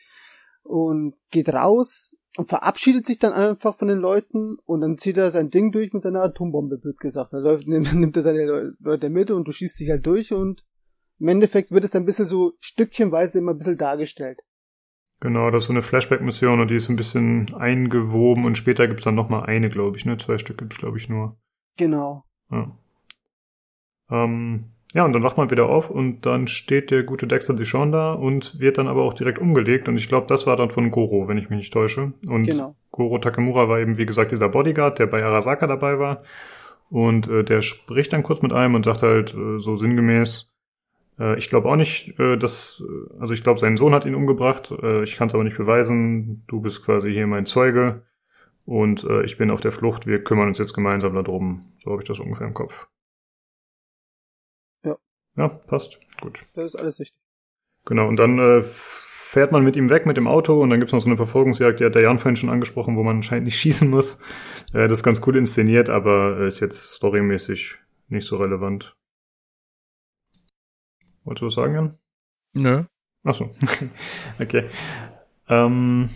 und 0.63 1.15
geht 1.31 1.49
raus 1.49 2.15
und 2.37 2.49
verabschiedet 2.49 3.07
sich 3.07 3.19
dann 3.19 3.33
einfach 3.33 3.77
von 3.77 3.89
den 3.89 3.99
Leuten 3.99 4.57
und 4.65 4.81
dann 4.81 4.99
zieht 4.99 5.17
er 5.17 5.31
sein 5.31 5.51
Ding 5.51 5.73
durch 5.73 5.93
mit 5.93 6.03
seiner 6.03 6.23
Atombombe, 6.23 6.83
wird 6.83 6.99
gesagt. 6.99 7.33
Dann 7.33 7.43
läuft, 7.43 7.67
nimmt, 7.69 7.93
nimmt 7.95 8.17
er 8.17 8.23
seine 8.23 8.45
Leu- 8.45 8.71
Leute 8.81 9.09
mit 9.09 9.31
und 9.31 9.47
du 9.47 9.53
schießt 9.53 9.79
dich 9.81 9.91
halt 9.91 10.07
durch 10.07 10.33
und 10.33 10.65
im 11.21 11.29
Endeffekt 11.29 11.73
wird 11.73 11.85
es 11.85 11.97
ein 11.97 12.05
bisschen 12.05 12.27
so 12.27 12.53
stückchenweise 12.61 13.39
immer 13.39 13.53
ein 13.53 13.59
bisschen 13.59 13.79
dargestellt. 13.79 14.39
Genau, 15.21 15.51
das 15.51 15.65
ist 15.65 15.67
so 15.67 15.73
eine 15.73 15.83
Flashback-Mission 15.83 16.61
und 16.61 16.71
die 16.71 16.77
ist 16.77 16.89
ein 16.89 16.95
bisschen 16.97 17.53
eingewoben 17.55 18.45
und 18.45 18.57
später 18.57 18.87
gibt's 18.87 19.03
dann 19.03 19.17
noch 19.17 19.29
mal 19.29 19.43
eine, 19.43 19.69
glaube 19.69 19.97
ich, 19.97 20.05
ne? 20.05 20.17
Zwei 20.17 20.39
Stück 20.39 20.59
gibt's, 20.59 20.79
glaube 20.79 20.97
ich, 20.97 21.09
nur. 21.09 21.37
Genau. 21.77 22.25
Ja. 22.53 22.71
Ähm, 24.11 24.67
ja, 24.95 25.05
und 25.05 25.13
dann 25.13 25.23
wacht 25.23 25.37
man 25.37 25.51
wieder 25.51 25.69
auf 25.69 25.91
und 25.91 26.25
dann 26.25 26.49
steht 26.49 26.91
der 26.91 27.03
gute 27.03 27.27
Dexter 27.27 27.55
Dishon 27.55 27.93
da 27.93 28.13
und 28.13 28.59
wird 28.59 28.79
dann 28.79 28.89
aber 28.89 29.03
auch 29.03 29.13
direkt 29.13 29.39
umgelegt 29.39 29.89
und 29.89 29.97
ich 29.97 30.09
glaube, 30.09 30.27
das 30.29 30.47
war 30.47 30.57
dann 30.57 30.71
von 30.71 30.91
Goro, 30.91 31.29
wenn 31.29 31.37
ich 31.37 31.51
mich 31.51 31.59
nicht 31.59 31.73
täusche. 31.73 32.13
Und 32.27 32.45
Genau. 32.45 32.75
Goro 32.91 33.19
Takamura 33.19 33.69
war 33.69 33.81
eben, 33.81 33.99
wie 33.99 34.07
gesagt, 34.07 34.33
dieser 34.33 34.49
Bodyguard, 34.49 34.99
der 34.99 35.07
bei 35.07 35.23
Arasaka 35.23 35.67
dabei 35.67 35.99
war. 35.99 36.23
Und 36.91 37.29
äh, 37.29 37.45
der 37.45 37.61
spricht 37.61 38.15
dann 38.15 38.23
kurz 38.23 38.41
mit 38.41 38.53
einem 38.53 38.75
und 38.75 38.87
sagt 38.87 39.03
halt 39.03 39.35
äh, 39.35 39.59
so 39.59 39.77
sinngemäß, 39.77 40.51
äh, 41.19 41.37
ich 41.37 41.51
glaube 41.51 41.69
auch 41.69 41.77
nicht, 41.77 42.19
äh, 42.19 42.39
dass, 42.39 42.83
äh, 42.83 43.21
also 43.21 43.35
ich 43.35 43.43
glaube, 43.43 43.61
sein 43.61 43.77
Sohn 43.77 43.93
hat 43.93 44.07
ihn 44.07 44.15
umgebracht, 44.15 44.73
äh, 44.83 45.03
ich 45.03 45.17
kann 45.17 45.29
es 45.29 45.35
aber 45.35 45.45
nicht 45.45 45.59
beweisen, 45.59 46.45
du 46.47 46.63
bist 46.63 46.83
quasi 46.85 47.13
hier 47.13 47.27
mein 47.27 47.45
Zeuge 47.45 48.05
und 48.65 49.05
äh, 49.05 49.23
ich 49.25 49.37
bin 49.37 49.51
auf 49.51 49.61
der 49.61 49.73
Flucht, 49.73 50.07
wir 50.07 50.25
kümmern 50.25 50.49
uns 50.49 50.59
jetzt 50.59 50.73
gemeinsam 50.73 51.15
darum. 51.15 51.73
So 51.77 51.91
habe 51.91 52.01
ich 52.03 52.09
das 52.09 52.21
ungefähr 52.21 52.47
im 52.47 52.55
Kopf. 52.55 52.89
Ja. 55.39 55.45
Ja, 55.45 55.49
passt. 55.49 55.99
Gut. 56.21 56.41
Das 56.55 56.75
ist 56.75 56.77
alles 56.77 57.01
richtig. 57.01 57.19
Genau, 57.85 58.07
und 58.07 58.17
dann 58.17 58.39
äh, 58.39 58.63
fährt 58.63 59.53
man 59.53 59.65
mit 59.65 59.77
ihm 59.77 59.89
weg 59.89 60.05
mit 60.05 60.17
dem 60.17 60.27
Auto 60.27 60.61
und 60.61 60.71
dann 60.71 60.81
gibt's 60.81 60.93
noch 60.93 61.01
so 61.01 61.09
eine 61.09 61.17
Verfolgungsjagd, 61.17 61.81
die 61.81 61.85
hat 61.85 61.95
der 61.95 62.03
Jan 62.03 62.19
vorhin 62.19 62.37
schon 62.37 62.51
angesprochen, 62.51 62.97
wo 62.97 63.03
man 63.03 63.17
anscheinend 63.17 63.45
nicht 63.45 63.57
schießen 63.61 63.89
muss. 63.89 64.19
Äh, 64.73 64.89
das 64.89 64.99
ist 64.99 65.05
ganz 65.05 65.21
cool 65.27 65.37
inszeniert, 65.37 65.91
aber 65.91 66.39
äh, 66.41 66.49
ist 66.49 66.61
jetzt 66.61 66.95
storymäßig 66.95 67.79
nicht 68.09 68.27
so 68.27 68.37
relevant. 68.37 68.97
Wolltest 71.25 71.43
du 71.43 71.47
was 71.47 71.55
sagen, 71.55 71.75
Jan? 71.75 71.99
Nö. 72.55 72.85
Ach 73.25 73.35
so. 73.35 73.51
okay. 74.41 74.65
Ähm, 75.49 76.11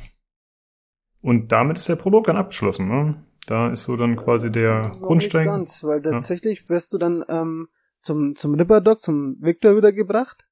und 1.21 1.53
damit 1.53 1.77
ist 1.77 1.89
der 1.89 1.97
Prolog 1.97 2.27
dann 2.27 2.37
abgeschlossen, 2.37 2.89
ne? 2.89 3.23
Da 3.47 3.71
ist 3.71 3.83
so 3.85 3.97
dann 3.97 4.17
quasi 4.17 4.51
der 4.51 4.83
Grundstein. 5.01 5.45
Nicht 5.45 5.53
ganz, 5.53 5.85
weil 5.85 6.01
tatsächlich 6.01 6.69
wirst 6.69 6.93
du 6.93 6.99
dann 6.99 7.25
ähm, 7.29 7.69
zum, 8.03 8.37
zum 8.37 8.55
Ripperdoc, 8.55 9.01
zum 9.01 9.37
Victor 9.41 9.77
wieder 9.77 9.93
gebracht. 9.93 10.47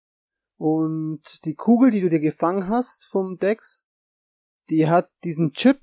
Und 0.57 1.45
die 1.45 1.55
Kugel, 1.55 1.91
die 1.91 2.01
du 2.01 2.11
dir 2.11 2.21
gefangen 2.21 2.69
hast 2.69 3.07
vom 3.07 3.39
Dex, 3.39 3.83
die 4.69 4.89
hat 4.89 5.11
diesen 5.25 5.53
Chip, 5.53 5.81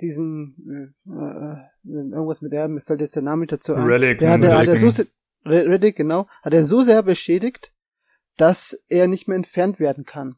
diesen 0.00 0.94
äh, 1.06 1.10
äh, 1.10 1.56
irgendwas 1.84 2.40
mit 2.40 2.52
der, 2.52 2.68
mir 2.68 2.80
fällt 2.80 3.00
jetzt 3.00 3.16
der 3.16 3.22
Name 3.22 3.46
dazu 3.46 3.74
ein. 3.74 3.86
Relic. 3.86 4.18
Der 4.18 4.30
hat, 4.32 4.40
ne? 4.40 4.46
er, 4.46 4.58
hat 4.58 4.68
er 4.68 4.78
so 4.78 4.88
sehr, 4.88 5.06
Re- 5.44 5.66
Reddick, 5.68 5.96
genau, 5.96 6.28
hat 6.42 6.52
er 6.54 6.64
so 6.64 6.82
sehr 6.82 7.02
beschädigt, 7.02 7.72
dass 8.36 8.80
er 8.88 9.08
nicht 9.08 9.28
mehr 9.28 9.36
entfernt 9.36 9.80
werden 9.80 10.04
kann. 10.04 10.36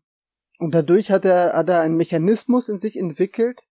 Und 0.58 0.74
dadurch 0.74 1.10
hat 1.10 1.24
er, 1.24 1.52
hat 1.52 1.68
er 1.68 1.80
einen 1.80 1.96
Mechanismus 1.96 2.68
in 2.68 2.78
sich 2.78 2.98
entwickelt, 2.98 3.62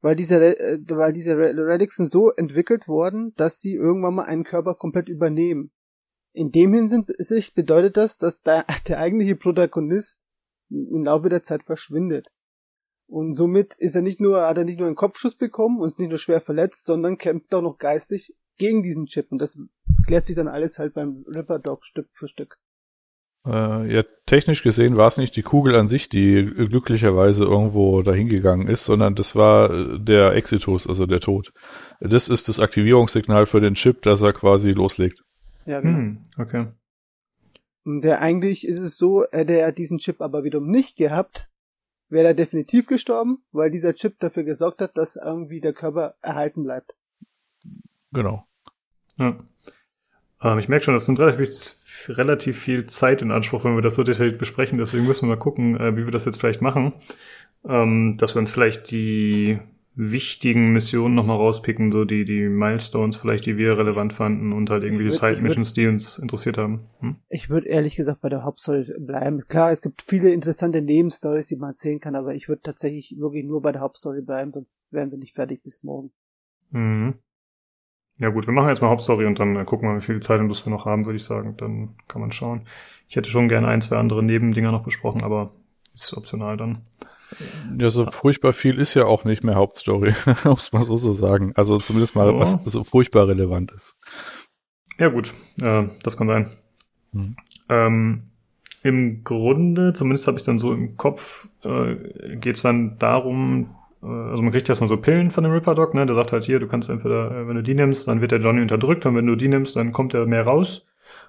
weil 0.00 0.16
diese, 0.16 0.56
äh, 0.58 0.80
weil 0.88 1.12
diese 1.12 1.36
Re- 1.36 1.54
Relics 1.56 1.96
sind 1.96 2.10
so 2.10 2.30
entwickelt 2.30 2.88
worden, 2.88 3.34
dass 3.36 3.60
sie 3.60 3.74
irgendwann 3.74 4.14
mal 4.14 4.24
einen 4.24 4.44
Körper 4.44 4.74
komplett 4.74 5.08
übernehmen. 5.08 5.72
In 6.32 6.52
dem 6.52 6.72
Hinsicht 6.72 7.54
bedeutet 7.54 7.96
das, 7.96 8.16
dass 8.16 8.42
der, 8.42 8.64
der 8.88 8.98
eigentliche 8.98 9.36
Protagonist 9.36 10.20
im 10.70 11.04
Laufe 11.04 11.28
der 11.28 11.42
Zeit 11.42 11.64
verschwindet. 11.64 12.28
Und 13.08 13.34
somit 13.34 13.74
ist 13.78 13.96
er 13.96 14.02
nicht 14.02 14.20
nur, 14.20 14.42
hat 14.42 14.56
er 14.56 14.64
nicht 14.64 14.78
nur 14.78 14.86
einen 14.86 14.94
Kopfschuss 14.94 15.34
bekommen 15.34 15.80
und 15.80 15.86
ist 15.86 15.98
nicht 15.98 16.10
nur 16.10 16.18
schwer 16.18 16.40
verletzt, 16.40 16.84
sondern 16.84 17.18
kämpft 17.18 17.52
auch 17.54 17.62
noch 17.62 17.78
geistig 17.78 18.36
gegen 18.56 18.84
diesen 18.84 19.06
Chip. 19.06 19.32
Und 19.32 19.38
das 19.38 19.58
klärt 20.06 20.26
sich 20.26 20.36
dann 20.36 20.46
alles 20.46 20.78
halt 20.78 20.94
beim 20.94 21.24
Ripper 21.26 21.58
Dog 21.58 21.84
Stück 21.84 22.08
für 22.12 22.28
Stück. 22.28 22.58
Äh, 23.46 23.92
ja, 23.92 24.04
technisch 24.26 24.62
gesehen 24.62 24.96
war 24.96 25.08
es 25.08 25.16
nicht 25.16 25.34
die 25.34 25.42
Kugel 25.42 25.74
an 25.74 25.88
sich, 25.88 26.08
die 26.08 26.44
glücklicherweise 26.44 27.44
irgendwo 27.44 28.02
dahin 28.02 28.28
gegangen 28.28 28.68
ist, 28.68 28.84
sondern 28.84 29.14
das 29.14 29.34
war 29.34 29.72
äh, 29.72 29.98
der 29.98 30.34
Exitus, 30.34 30.86
also 30.86 31.06
der 31.06 31.20
Tod. 31.20 31.52
Das 32.00 32.28
ist 32.28 32.48
das 32.48 32.60
Aktivierungssignal 32.60 33.46
für 33.46 33.60
den 33.60 33.74
Chip, 33.74 34.02
dass 34.02 34.20
er 34.20 34.34
quasi 34.34 34.72
loslegt. 34.72 35.22
Ja, 35.66 35.80
genau. 35.80 35.98
Hm, 35.98 36.22
okay. 36.38 36.66
Und 37.84 38.02
der 38.02 38.20
eigentlich 38.20 38.66
ist 38.66 38.80
es 38.80 38.96
so, 38.96 39.24
hätte 39.30 39.58
er 39.58 39.72
diesen 39.72 39.98
Chip 39.98 40.20
aber 40.20 40.44
wiederum 40.44 40.70
nicht 40.70 40.96
gehabt, 40.96 41.48
wäre 42.08 42.28
er 42.28 42.34
definitiv 42.34 42.86
gestorben, 42.86 43.42
weil 43.52 43.70
dieser 43.70 43.94
Chip 43.94 44.18
dafür 44.18 44.42
gesorgt 44.42 44.80
hat, 44.80 44.96
dass 44.96 45.16
irgendwie 45.16 45.60
der 45.60 45.72
Körper 45.72 46.14
erhalten 46.20 46.64
bleibt. 46.64 46.94
Genau. 48.12 48.46
Ja. 49.16 49.38
Ähm, 50.42 50.58
ich 50.58 50.68
merke 50.68 50.84
schon, 50.84 50.94
das 50.94 51.06
nimmt 51.06 51.20
relativ, 51.20 52.08
relativ 52.08 52.58
viel 52.58 52.86
Zeit 52.86 53.22
in 53.22 53.30
Anspruch, 53.30 53.64
wenn 53.64 53.74
wir 53.74 53.82
das 53.82 53.94
so 53.94 54.02
detailliert 54.02 54.38
besprechen. 54.38 54.78
Deswegen 54.78 55.06
müssen 55.06 55.28
wir 55.28 55.36
mal 55.36 55.40
gucken, 55.40 55.78
äh, 55.78 55.96
wie 55.96 56.04
wir 56.04 56.12
das 56.12 56.24
jetzt 56.24 56.40
vielleicht 56.40 56.62
machen. 56.62 56.94
Ähm, 57.64 58.14
dass 58.18 58.34
wir 58.34 58.40
uns 58.40 58.50
vielleicht 58.50 58.90
die 58.90 59.60
wichtigen 60.02 60.72
Missionen 60.72 61.14
nochmal 61.14 61.36
rauspicken, 61.36 61.92
so 61.92 62.06
die, 62.06 62.24
die 62.24 62.48
Milestones 62.48 63.18
vielleicht, 63.18 63.44
die 63.44 63.58
wir 63.58 63.76
relevant 63.76 64.14
fanden 64.14 64.52
und 64.52 64.70
halt 64.70 64.82
irgendwelche 64.82 65.12
Side-Missions, 65.12 65.74
die 65.74 65.86
uns 65.86 66.18
interessiert 66.18 66.56
haben. 66.56 66.86
Hm? 67.00 67.16
Ich 67.28 67.50
würde 67.50 67.68
ehrlich 67.68 67.96
gesagt 67.96 68.22
bei 68.22 68.30
der 68.30 68.42
Hauptstory 68.42 68.94
bleiben. 68.98 69.46
Klar, 69.46 69.72
es 69.72 69.82
gibt 69.82 70.00
viele 70.00 70.32
interessante 70.32 70.80
Nebenstories, 70.80 71.46
die 71.46 71.56
man 71.56 71.70
erzählen 71.70 72.00
kann, 72.00 72.14
aber 72.14 72.34
ich 72.34 72.48
würde 72.48 72.62
tatsächlich 72.62 73.14
wirklich 73.18 73.44
nur 73.44 73.60
bei 73.60 73.72
der 73.72 73.82
Hauptstory 73.82 74.22
bleiben, 74.22 74.52
sonst 74.52 74.86
wären 74.90 75.10
wir 75.10 75.18
nicht 75.18 75.34
fertig 75.34 75.62
bis 75.62 75.82
morgen. 75.82 76.10
Mhm. 76.70 77.14
Ja 78.18 78.30
gut, 78.30 78.46
wir 78.46 78.54
machen 78.54 78.68
jetzt 78.68 78.80
mal 78.80 78.88
Hauptstory 78.88 79.26
und 79.26 79.38
dann 79.38 79.64
gucken 79.66 79.88
wir, 79.88 79.96
wie 79.96 80.04
viel 80.04 80.20
Zeit 80.20 80.40
und 80.40 80.48
Lust 80.48 80.66
wir 80.66 80.70
noch 80.70 80.86
haben, 80.86 81.04
würde 81.04 81.16
ich 81.16 81.24
sagen. 81.24 81.56
Dann 81.58 81.96
kann 82.08 82.20
man 82.20 82.32
schauen. 82.32 82.62
Ich 83.08 83.16
hätte 83.16 83.30
schon 83.30 83.48
gerne 83.48 83.68
ein, 83.68 83.80
zwei 83.80 83.96
andere 83.96 84.22
Nebendinger 84.22 84.72
noch 84.72 84.82
besprochen, 84.82 85.22
aber 85.22 85.52
ist 85.94 86.14
optional 86.14 86.56
dann. 86.56 86.86
Ja, 87.78 87.90
so 87.90 88.06
furchtbar 88.10 88.52
viel 88.52 88.78
ist 88.78 88.94
ja 88.94 89.06
auch 89.06 89.24
nicht 89.24 89.44
mehr 89.44 89.54
Hauptstory, 89.54 90.14
muss 90.44 90.72
man 90.72 90.82
so 90.82 90.96
so 90.96 91.12
sagen. 91.14 91.52
Also 91.56 91.78
zumindest 91.78 92.14
mal, 92.14 92.30
oh. 92.30 92.40
was 92.40 92.58
so 92.64 92.84
furchtbar 92.84 93.28
relevant 93.28 93.72
ist. 93.72 93.94
Ja 94.98 95.08
gut, 95.08 95.32
äh, 95.62 95.84
das 96.02 96.16
kann 96.16 96.28
sein. 96.28 96.50
Mhm. 97.12 97.36
Ähm, 97.68 98.22
Im 98.82 99.24
Grunde, 99.24 99.92
zumindest 99.92 100.26
habe 100.26 100.38
ich 100.38 100.44
dann 100.44 100.58
so 100.58 100.72
im 100.72 100.96
Kopf, 100.96 101.48
äh, 101.64 102.36
geht 102.36 102.56
es 102.56 102.62
dann 102.62 102.98
darum, 102.98 103.74
äh, 104.02 104.06
also 104.06 104.42
man 104.42 104.52
kriegt 104.52 104.68
ja 104.68 104.72
erstmal 104.72 104.88
so 104.88 104.96
Pillen 104.96 105.30
von 105.30 105.44
dem 105.44 105.52
Ripper 105.52 105.74
Dog, 105.74 105.94
ne? 105.94 106.06
Der 106.06 106.14
sagt 106.14 106.32
halt 106.32 106.44
hier, 106.44 106.58
du 106.58 106.66
kannst 106.66 106.88
entweder, 106.90 107.30
äh, 107.30 107.48
wenn 107.48 107.56
du 107.56 107.62
die 107.62 107.74
nimmst, 107.74 108.08
dann 108.08 108.20
wird 108.20 108.32
der 108.32 108.40
Johnny 108.40 108.60
unterdrückt 108.60 109.06
und 109.06 109.16
wenn 109.16 109.26
du 109.26 109.36
die 109.36 109.48
nimmst, 109.48 109.76
dann 109.76 109.92
kommt 109.92 110.14
er 110.14 110.26
mehr 110.26 110.44
raus. 110.44 110.86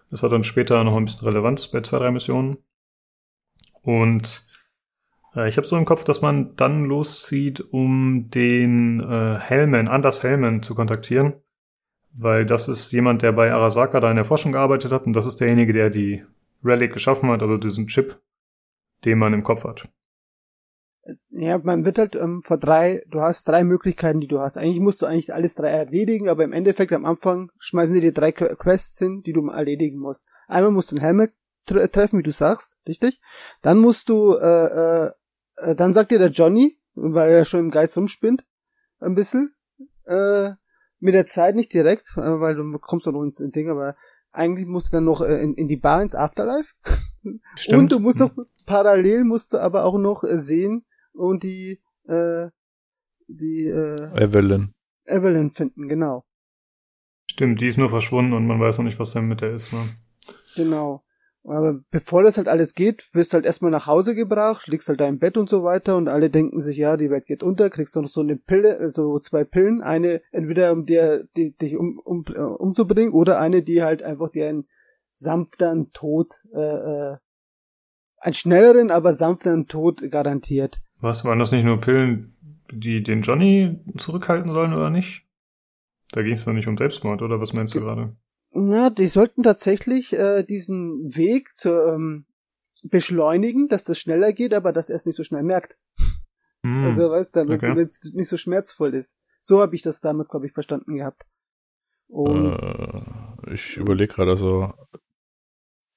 Das 0.09 0.23
hat 0.23 0.31
dann 0.31 0.43
später 0.43 0.83
noch 0.83 0.97
ein 0.97 1.05
bisschen 1.05 1.27
Relevanz 1.27 1.69
bei 1.69 1.81
zwei, 1.81 1.99
drei 1.99 2.11
Missionen. 2.11 2.57
Und 3.83 4.45
ich 5.35 5.57
habe 5.57 5.67
so 5.67 5.77
im 5.77 5.85
Kopf, 5.85 6.03
dass 6.03 6.21
man 6.21 6.55
dann 6.55 6.85
loszieht, 6.85 7.61
um 7.71 8.29
den 8.29 8.99
äh, 8.99 9.39
Hellman, 9.39 9.87
Anders 9.87 10.23
Hellman 10.23 10.61
zu 10.61 10.75
kontaktieren. 10.75 11.33
Weil 12.13 12.45
das 12.45 12.67
ist 12.67 12.91
jemand, 12.91 13.21
der 13.21 13.31
bei 13.31 13.53
Arasaka 13.53 14.01
da 14.01 14.09
in 14.09 14.17
der 14.17 14.25
Forschung 14.25 14.51
gearbeitet 14.51 14.91
hat 14.91 15.05
und 15.05 15.13
das 15.13 15.25
ist 15.25 15.37
derjenige, 15.39 15.71
der 15.71 15.89
die 15.89 16.25
Relic 16.63 16.91
geschaffen 16.93 17.29
hat, 17.29 17.41
also 17.41 17.57
diesen 17.57 17.87
Chip, 17.87 18.19
den 19.05 19.17
man 19.17 19.33
im 19.33 19.43
Kopf 19.43 19.63
hat. 19.63 19.87
Ja, 21.29 21.57
man 21.57 21.85
wird 21.85 21.97
halt 21.97 22.15
ähm, 22.15 22.41
vor 22.41 22.57
drei, 22.57 23.03
du 23.09 23.21
hast 23.21 23.47
drei 23.47 23.63
Möglichkeiten, 23.63 24.19
die 24.19 24.27
du 24.27 24.39
hast. 24.39 24.57
Eigentlich 24.57 24.81
musst 24.81 25.01
du 25.01 25.05
eigentlich 25.05 25.33
alles 25.33 25.55
drei 25.55 25.69
erledigen, 25.69 26.29
aber 26.29 26.43
im 26.43 26.53
Endeffekt 26.53 26.91
am 26.91 27.05
Anfang 27.05 27.49
schmeißen 27.57 27.95
die 27.95 28.01
dir 28.01 28.13
drei 28.13 28.31
Quests 28.31 28.99
hin, 28.99 29.23
die 29.23 29.33
du 29.33 29.47
erledigen 29.47 29.97
musst. 29.97 30.25
Einmal 30.47 30.71
musst 30.71 30.91
du 30.91 30.97
einen 30.97 31.05
Helmet 31.05 31.33
tre 31.65 31.89
treffen, 31.89 32.19
wie 32.19 32.23
du 32.23 32.31
sagst, 32.31 32.77
richtig? 32.87 33.19
Dann 33.61 33.79
musst 33.79 34.09
du 34.09 34.35
äh, 34.35 35.05
äh, 35.05 35.11
äh, 35.61 35.75
dann 35.75 35.93
sagt 35.93 36.11
dir 36.11 36.19
der 36.19 36.31
Johnny, 36.31 36.77
weil 36.95 37.31
er 37.31 37.45
schon 37.45 37.61
im 37.61 37.71
Geist 37.71 37.97
rumspinnt, 37.97 38.45
ein 38.99 39.15
bisschen, 39.15 39.53
äh, 40.05 40.51
mit 40.99 41.13
der 41.13 41.25
Zeit 41.25 41.55
nicht 41.55 41.73
direkt, 41.73 42.07
äh, 42.15 42.39
weil 42.39 42.55
du 42.55 42.77
kommst 42.79 43.07
doch 43.07 43.11
noch 43.11 43.23
ins 43.23 43.37
Ding, 43.37 43.69
aber 43.69 43.95
eigentlich 44.31 44.67
musst 44.67 44.91
du 44.91 44.97
dann 44.97 45.05
noch 45.05 45.21
äh, 45.21 45.41
in, 45.41 45.55
in 45.55 45.67
die 45.67 45.77
Bar 45.77 46.01
ins 46.01 46.15
Afterlife. 46.15 46.73
Stimmt. 47.55 47.81
Und 47.81 47.91
du 47.91 47.99
musst 47.99 48.19
noch 48.19 48.31
parallel 48.65 49.23
musst 49.23 49.53
du 49.53 49.57
aber 49.57 49.83
auch 49.83 49.97
noch 49.97 50.23
äh, 50.23 50.37
sehen 50.37 50.85
und 51.13 51.43
die 51.43 51.81
äh, 52.07 52.49
die 53.27 53.65
äh, 53.65 54.23
Evelyn. 54.23 54.73
Evelyn 55.05 55.51
finden, 55.51 55.87
genau. 55.87 56.25
Stimmt, 57.29 57.61
die 57.61 57.67
ist 57.67 57.77
nur 57.77 57.89
verschwunden 57.89 58.33
und 58.33 58.45
man 58.45 58.59
weiß 58.59 58.77
noch 58.77 58.85
nicht, 58.85 58.99
was 58.99 59.13
denn 59.13 59.27
mit 59.27 59.41
der 59.41 59.53
ist, 59.53 59.71
ne? 59.71 59.79
Genau. 60.55 61.03
Aber 61.43 61.79
bevor 61.89 62.21
das 62.21 62.37
halt 62.37 62.47
alles 62.47 62.75
geht, 62.75 63.03
wirst 63.13 63.33
du 63.33 63.35
halt 63.35 63.45
erstmal 63.45 63.71
nach 63.71 63.87
Hause 63.87 64.13
gebracht, 64.13 64.67
liegst 64.67 64.89
halt 64.89 64.99
da 64.99 65.07
im 65.07 65.17
Bett 65.17 65.37
und 65.37 65.49
so 65.49 65.63
weiter 65.63 65.97
und 65.97 66.07
alle 66.07 66.29
denken 66.29 66.59
sich, 66.59 66.77
ja, 66.77 66.97
die 66.97 67.09
Welt 67.09 67.25
geht 67.25 67.41
unter, 67.41 67.71
kriegst 67.71 67.95
du 67.95 68.01
noch 68.01 68.09
so 68.09 68.21
eine 68.21 68.35
Pille, 68.35 68.91
so 68.91 69.17
zwei 69.19 69.43
Pillen, 69.43 69.81
eine 69.81 70.21
entweder 70.31 70.71
um 70.71 70.85
dir, 70.85 71.27
die, 71.35 71.57
dich 71.57 71.77
um, 71.77 71.99
um, 71.99 72.25
uh, 72.29 72.53
umzubringen 72.55 73.13
oder 73.13 73.39
eine, 73.39 73.63
die 73.63 73.81
halt 73.81 74.03
einfach 74.03 74.29
dir 74.29 74.49
einen 74.49 74.67
sanfteren 75.09 75.91
Tod, 75.93 76.31
äh, 76.53 76.59
äh, 76.59 77.17
einen 78.17 78.33
schnelleren, 78.33 78.91
aber 78.91 79.13
sanfteren 79.13 79.67
Tod 79.67 80.11
garantiert. 80.11 80.79
Was, 80.99 81.25
waren 81.25 81.39
das 81.39 81.51
nicht 81.51 81.63
nur 81.63 81.81
Pillen, 81.81 82.35
die 82.71 83.01
den 83.01 83.23
Johnny 83.23 83.79
zurückhalten 83.97 84.53
sollen 84.53 84.73
oder 84.73 84.91
nicht? 84.91 85.25
Da 86.11 86.21
ging 86.21 86.33
es 86.33 86.45
doch 86.45 86.53
nicht 86.53 86.67
um 86.67 86.77
Selbstmord, 86.77 87.23
oder 87.23 87.41
was 87.41 87.53
meinst 87.53 87.73
du 87.73 87.79
gerade? 87.79 88.15
Na, 88.53 88.89
die 88.89 89.07
sollten 89.07 89.43
tatsächlich 89.43 90.13
äh, 90.13 90.43
diesen 90.43 91.15
Weg 91.15 91.55
zu 91.55 91.69
ähm, 91.69 92.25
beschleunigen, 92.83 93.67
dass 93.69 93.83
das 93.83 93.97
schneller 93.99 94.33
geht, 94.33 94.53
aber 94.53 94.73
dass 94.73 94.89
er 94.89 94.95
es 94.95 95.05
nicht 95.05 95.15
so 95.15 95.23
schnell 95.23 95.43
merkt. 95.43 95.77
Mm, 96.63 96.85
also 96.85 97.09
weißt 97.09 97.35
du, 97.35 97.41
okay. 97.41 97.75
wenn 97.75 97.85
es 97.85 98.13
nicht 98.13 98.27
so 98.27 98.37
schmerzvoll 98.37 98.93
ist. 98.93 99.17
So 99.39 99.61
habe 99.61 99.75
ich 99.75 99.81
das 99.81 100.01
damals, 100.01 100.29
glaube 100.29 100.47
ich, 100.47 100.51
verstanden 100.51 100.97
gehabt. 100.97 101.25
Und 102.07 102.53
äh, 102.53 103.53
ich 103.53 103.77
überlege 103.77 104.13
gerade, 104.13 104.31
also 104.31 104.73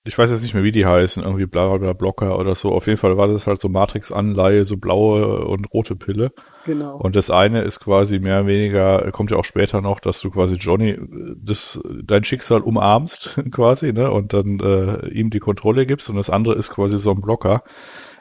ich 0.06 0.18
weiß 0.18 0.30
jetzt 0.30 0.42
nicht 0.42 0.52
mehr, 0.52 0.62
wie 0.62 0.72
die 0.72 0.84
heißen, 0.84 1.22
irgendwie 1.22 1.46
bla 1.46 1.74
bla 1.78 1.94
Blocker 1.94 2.38
oder 2.38 2.54
so. 2.54 2.72
Auf 2.72 2.86
jeden 2.86 2.98
Fall 2.98 3.16
war 3.16 3.26
das 3.26 3.46
halt 3.46 3.60
so 3.60 3.70
Matrix-Anleihe, 3.70 4.64
so 4.66 4.76
blaue 4.76 5.46
und 5.46 5.72
rote 5.72 5.96
Pille. 5.96 6.32
Genau. 6.66 6.96
Und 6.96 7.16
das 7.16 7.30
eine 7.30 7.62
ist 7.62 7.80
quasi 7.80 8.18
mehr 8.18 8.40
oder 8.40 8.48
weniger, 8.48 9.10
kommt 9.12 9.30
ja 9.30 9.38
auch 9.38 9.46
später 9.46 9.80
noch, 9.80 10.00
dass 10.00 10.20
du 10.20 10.30
quasi 10.30 10.56
Johnny 10.56 10.98
das, 11.42 11.80
dein 12.02 12.22
Schicksal 12.22 12.60
umarmst, 12.60 13.40
quasi, 13.50 13.94
ne, 13.94 14.10
und 14.10 14.34
dann 14.34 14.60
äh, 14.60 15.08
ihm 15.08 15.30
die 15.30 15.40
Kontrolle 15.40 15.86
gibst. 15.86 16.10
Und 16.10 16.16
das 16.16 16.28
andere 16.28 16.54
ist 16.54 16.68
quasi 16.68 16.98
so 16.98 17.10
ein 17.10 17.22
Blocker, 17.22 17.62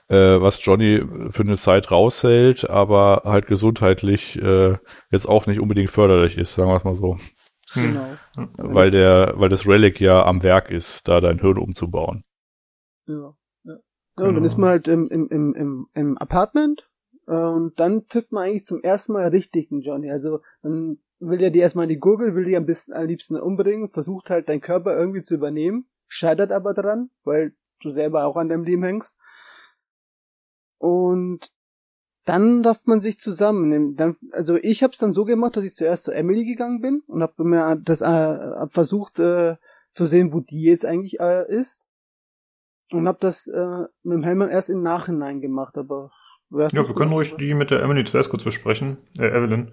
äh, 0.07 0.15
was 0.15 0.63
Johnny 0.63 1.03
für 1.31 1.43
eine 1.43 1.57
Zeit 1.57 1.91
raushält, 1.91 2.69
aber 2.69 3.23
halt 3.25 3.47
gesundheitlich 3.47 4.41
äh, 4.41 4.77
jetzt 5.11 5.27
auch 5.27 5.47
nicht 5.47 5.59
unbedingt 5.59 5.91
förderlich 5.91 6.37
ist, 6.37 6.55
sagen 6.55 6.69
wir 6.69 6.77
es 6.77 6.85
mal 6.85 6.95
so. 6.95 7.17
Hm. 7.73 7.93
Genau. 7.93 8.17
Weil 8.57 8.91
der, 8.91 9.33
weil 9.35 9.49
das 9.49 9.67
Relic 9.67 9.99
ja 9.99 10.25
am 10.25 10.43
Werk 10.43 10.69
ist, 10.69 11.07
da 11.07 11.21
dein 11.21 11.39
Hirn 11.39 11.57
umzubauen. 11.57 12.23
Ja. 13.07 13.35
Ja, 13.63 13.77
genau. 14.15 14.29
und 14.29 14.35
dann 14.35 14.45
ist 14.45 14.57
man 14.57 14.69
halt 14.69 14.87
im, 14.87 15.05
im, 15.05 15.27
im, 15.29 15.55
im, 15.55 15.87
im 15.93 16.17
Apartment 16.17 16.89
äh, 17.27 17.33
und 17.33 17.79
dann 17.79 18.07
trifft 18.07 18.31
man 18.31 18.43
eigentlich 18.43 18.65
zum 18.65 18.81
ersten 18.83 19.13
Mal 19.13 19.27
richtig 19.29 19.71
einen 19.71 19.81
Johnny. 19.81 20.11
Also 20.11 20.41
dann 20.61 20.99
will 21.19 21.41
er 21.41 21.51
dir 21.51 21.63
erstmal 21.63 21.87
die 21.87 21.99
Gurgel, 21.99 22.35
will 22.35 22.45
dir 22.45 22.57
am 22.57 22.65
besten 22.65 22.93
am 22.93 23.05
liebsten 23.05 23.37
umbringen, 23.37 23.87
versucht 23.87 24.29
halt 24.29 24.49
deinen 24.49 24.61
Körper 24.61 24.95
irgendwie 24.95 25.23
zu 25.23 25.35
übernehmen, 25.35 25.87
scheitert 26.07 26.51
aber 26.51 26.73
dran, 26.73 27.09
weil 27.23 27.53
du 27.81 27.89
selber 27.89 28.25
auch 28.25 28.35
an 28.35 28.49
deinem 28.49 28.63
Leben 28.63 28.83
hängst. 28.83 29.17
Und 30.77 31.51
dann 32.25 32.63
darf 32.63 32.85
man 32.85 33.01
sich 33.01 33.19
zusammennehmen. 33.19 33.95
Dann, 33.95 34.15
also 34.31 34.55
ich 34.55 34.83
habe 34.83 34.93
es 34.93 34.99
dann 34.99 35.13
so 35.13 35.25
gemacht, 35.25 35.57
dass 35.57 35.63
ich 35.63 35.75
zuerst 35.75 36.05
zu 36.05 36.11
Emily 36.11 36.45
gegangen 36.45 36.81
bin 36.81 37.01
und 37.07 37.21
habe 37.21 37.43
mir 37.43 37.75
das 37.75 38.01
äh, 38.01 38.05
hab 38.05 38.71
versucht 38.71 39.19
äh, 39.19 39.57
zu 39.93 40.05
sehen, 40.05 40.33
wo 40.33 40.39
die 40.39 40.63
jetzt 40.63 40.85
eigentlich 40.85 41.19
äh, 41.19 41.45
ist 41.51 41.81
und 42.91 43.07
habe 43.07 43.17
das 43.19 43.47
äh, 43.47 43.83
mit 44.03 44.17
dem 44.17 44.23
Helmut 44.23 44.49
erst 44.49 44.69
im 44.69 44.81
Nachhinein 44.81 45.41
gemacht. 45.41 45.77
Aber 45.77 46.11
ja, 46.51 46.71
wir 46.71 46.95
können 46.95 47.11
ruhig 47.11 47.35
die 47.35 47.53
mit 47.53 47.71
der 47.71 47.81
Emily 47.81 48.03
zuerst 48.03 48.29
kurz 48.29 48.43
besprechen, 48.43 48.97
äh, 49.19 49.27
Evelyn. 49.27 49.71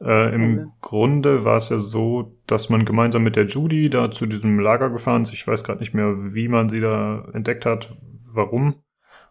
Äh, 0.00 0.34
Im 0.34 0.42
Evelyn. 0.42 0.72
Grunde 0.82 1.44
war 1.44 1.56
es 1.56 1.70
ja 1.70 1.78
so, 1.78 2.36
dass 2.46 2.68
man 2.68 2.84
gemeinsam 2.84 3.22
mit 3.22 3.36
der 3.36 3.46
Judy 3.46 3.88
da 3.88 4.10
zu 4.10 4.26
diesem 4.26 4.58
Lager 4.58 4.90
gefahren 4.90 5.22
ist. 5.22 5.32
Ich 5.32 5.46
weiß 5.46 5.64
gerade 5.64 5.78
nicht 5.78 5.94
mehr, 5.94 6.34
wie 6.34 6.48
man 6.48 6.68
sie 6.68 6.80
da 6.80 7.26
entdeckt 7.32 7.64
hat, 7.64 7.96
warum. 8.26 8.82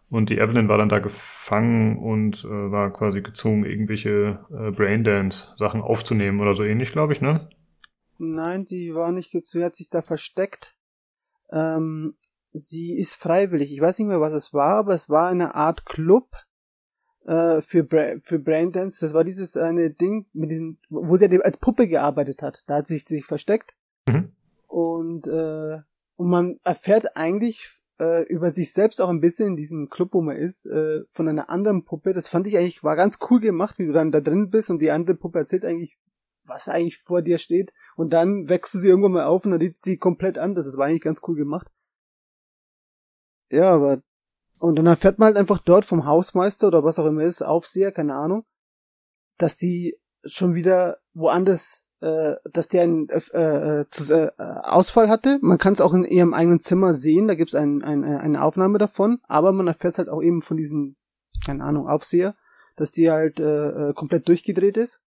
Und 0.08 0.30
die 0.30 0.38
Evelyn 0.38 0.68
war 0.68 0.78
dann 0.78 0.88
da 0.88 1.00
gefangen 1.00 1.98
und 1.98 2.44
äh, 2.44 2.70
war 2.70 2.92
quasi 2.92 3.22
gezwungen, 3.22 3.64
irgendwelche 3.64 4.46
äh, 4.50 4.70
Braindance-Sachen 4.70 5.80
aufzunehmen 5.80 6.40
oder 6.40 6.54
so 6.54 6.62
ähnlich, 6.62 6.92
glaube 6.92 7.12
ich, 7.12 7.20
ne? 7.20 7.48
Nein, 8.18 8.66
sie 8.66 8.94
war 8.94 9.10
nicht 9.10 9.32
gezwungen, 9.32 9.62
sie 9.62 9.64
hat 9.64 9.76
sich 9.76 9.90
da 9.90 10.02
versteckt. 10.02 10.76
Ähm, 11.50 12.14
sie 12.52 12.96
ist 12.96 13.14
freiwillig. 13.14 13.72
Ich 13.72 13.80
weiß 13.80 13.98
nicht 13.98 14.08
mehr, 14.08 14.20
was 14.20 14.32
es 14.32 14.54
war, 14.54 14.76
aber 14.76 14.94
es 14.94 15.10
war 15.10 15.28
eine 15.28 15.54
Art 15.54 15.86
Club 15.86 16.28
äh, 17.26 17.60
für, 17.60 17.82
Bra 17.82 18.18
für 18.18 18.38
Braindance. 18.38 19.04
Das 19.04 19.12
war 19.12 19.24
dieses 19.24 19.56
eine 19.56 19.90
Ding, 19.90 20.26
mit 20.32 20.50
diesem, 20.50 20.78
wo 20.88 21.16
sie 21.16 21.28
als 21.42 21.56
Puppe 21.56 21.88
gearbeitet 21.88 22.42
hat. 22.42 22.62
Da 22.68 22.76
hat 22.76 22.86
sie 22.86 22.98
sich 22.98 23.24
versteckt. 23.24 23.74
Mhm. 24.08 24.32
Und, 24.68 25.26
äh, 25.26 25.80
und 26.16 26.30
man 26.30 26.60
erfährt 26.62 27.16
eigentlich 27.16 27.70
äh, 27.98 28.22
über 28.24 28.50
sich 28.50 28.72
selbst 28.72 29.00
auch 29.00 29.08
ein 29.08 29.20
bisschen 29.20 29.48
in 29.48 29.56
diesem 29.56 29.88
Club, 29.88 30.10
wo 30.12 30.20
man 30.20 30.36
ist, 30.36 30.66
äh, 30.66 31.02
von 31.10 31.28
einer 31.28 31.50
anderen 31.50 31.84
Puppe. 31.84 32.12
Das 32.12 32.28
fand 32.28 32.46
ich 32.46 32.56
eigentlich, 32.56 32.84
war 32.84 32.96
ganz 32.96 33.18
cool 33.30 33.40
gemacht, 33.40 33.78
wie 33.78 33.86
du 33.86 33.92
dann 33.92 34.12
da 34.12 34.20
drin 34.20 34.50
bist 34.50 34.70
und 34.70 34.80
die 34.80 34.90
andere 34.90 35.16
Puppe 35.16 35.38
erzählt 35.38 35.64
eigentlich, 35.64 35.98
was 36.44 36.68
eigentlich 36.68 36.98
vor 36.98 37.22
dir 37.22 37.38
steht. 37.38 37.72
Und 37.96 38.10
dann 38.10 38.48
wächst 38.48 38.74
du 38.74 38.78
sie 38.78 38.88
irgendwann 38.88 39.12
mal 39.12 39.24
auf 39.24 39.44
und 39.44 39.52
dann 39.52 39.60
sieht 39.60 39.78
sie 39.78 39.98
komplett 39.98 40.38
anders. 40.38 40.66
Das 40.66 40.76
war 40.76 40.86
eigentlich 40.86 41.02
ganz 41.02 41.22
cool 41.26 41.36
gemacht. 41.36 41.68
Ja, 43.50 43.70
aber 43.70 44.02
und 44.58 44.76
dann 44.76 44.86
erfährt 44.86 45.18
man 45.18 45.26
halt 45.26 45.36
einfach 45.36 45.58
dort 45.58 45.84
vom 45.84 46.06
Hausmeister 46.06 46.68
oder 46.68 46.82
was 46.82 46.98
auch 46.98 47.06
immer 47.06 47.24
ist, 47.24 47.42
Aufseher, 47.42 47.92
keine 47.92 48.14
Ahnung, 48.14 48.44
dass 49.38 49.56
die 49.56 49.98
schon 50.24 50.54
wieder 50.54 50.98
woanders 51.12 51.85
äh, 52.00 52.34
dass 52.52 52.68
der 52.68 52.82
einen 52.82 53.08
äh, 53.08 53.20
äh, 53.32 53.84
äh, 54.10 54.30
Ausfall 54.62 55.08
hatte. 55.08 55.38
Man 55.40 55.58
kann 55.58 55.72
es 55.72 55.80
auch 55.80 55.94
in 55.94 56.04
ihrem 56.04 56.34
eigenen 56.34 56.60
Zimmer 56.60 56.92
sehen, 56.94 57.26
da 57.28 57.34
gibt 57.34 57.50
es 57.50 57.54
ein, 57.54 57.82
ein, 57.82 58.04
eine 58.04 58.42
Aufnahme 58.42 58.78
davon, 58.78 59.18
aber 59.28 59.52
man 59.52 59.66
erfährt 59.66 59.98
halt 59.98 60.08
auch 60.08 60.22
eben 60.22 60.42
von 60.42 60.56
diesem, 60.56 60.96
keine 61.44 61.64
Ahnung, 61.64 61.88
Aufseher, 61.88 62.34
dass 62.76 62.92
die 62.92 63.10
halt 63.10 63.40
äh, 63.40 63.68
äh, 63.90 63.92
komplett 63.94 64.28
durchgedreht 64.28 64.76
ist 64.76 65.00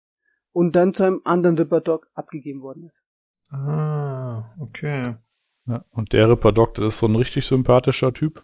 und 0.52 0.76
dann 0.76 0.94
zu 0.94 1.04
einem 1.04 1.22
anderen 1.26 1.58
Ripper 1.58 1.82
Dog 1.82 2.08
abgegeben 2.16 2.62
worden 2.62 2.84
ist. 2.86 3.04
Ah, 3.52 4.46
okay. 4.60 5.16
Ja, 5.68 5.84
und 5.92 6.14
der 6.14 6.30
Ripper 6.30 6.52
Doc, 6.52 6.74
das 6.76 6.88
ist 6.96 7.00
so 7.00 7.06
ein 7.08 7.16
richtig 7.16 7.46
sympathischer 7.46 8.14
Typ. 8.14 8.44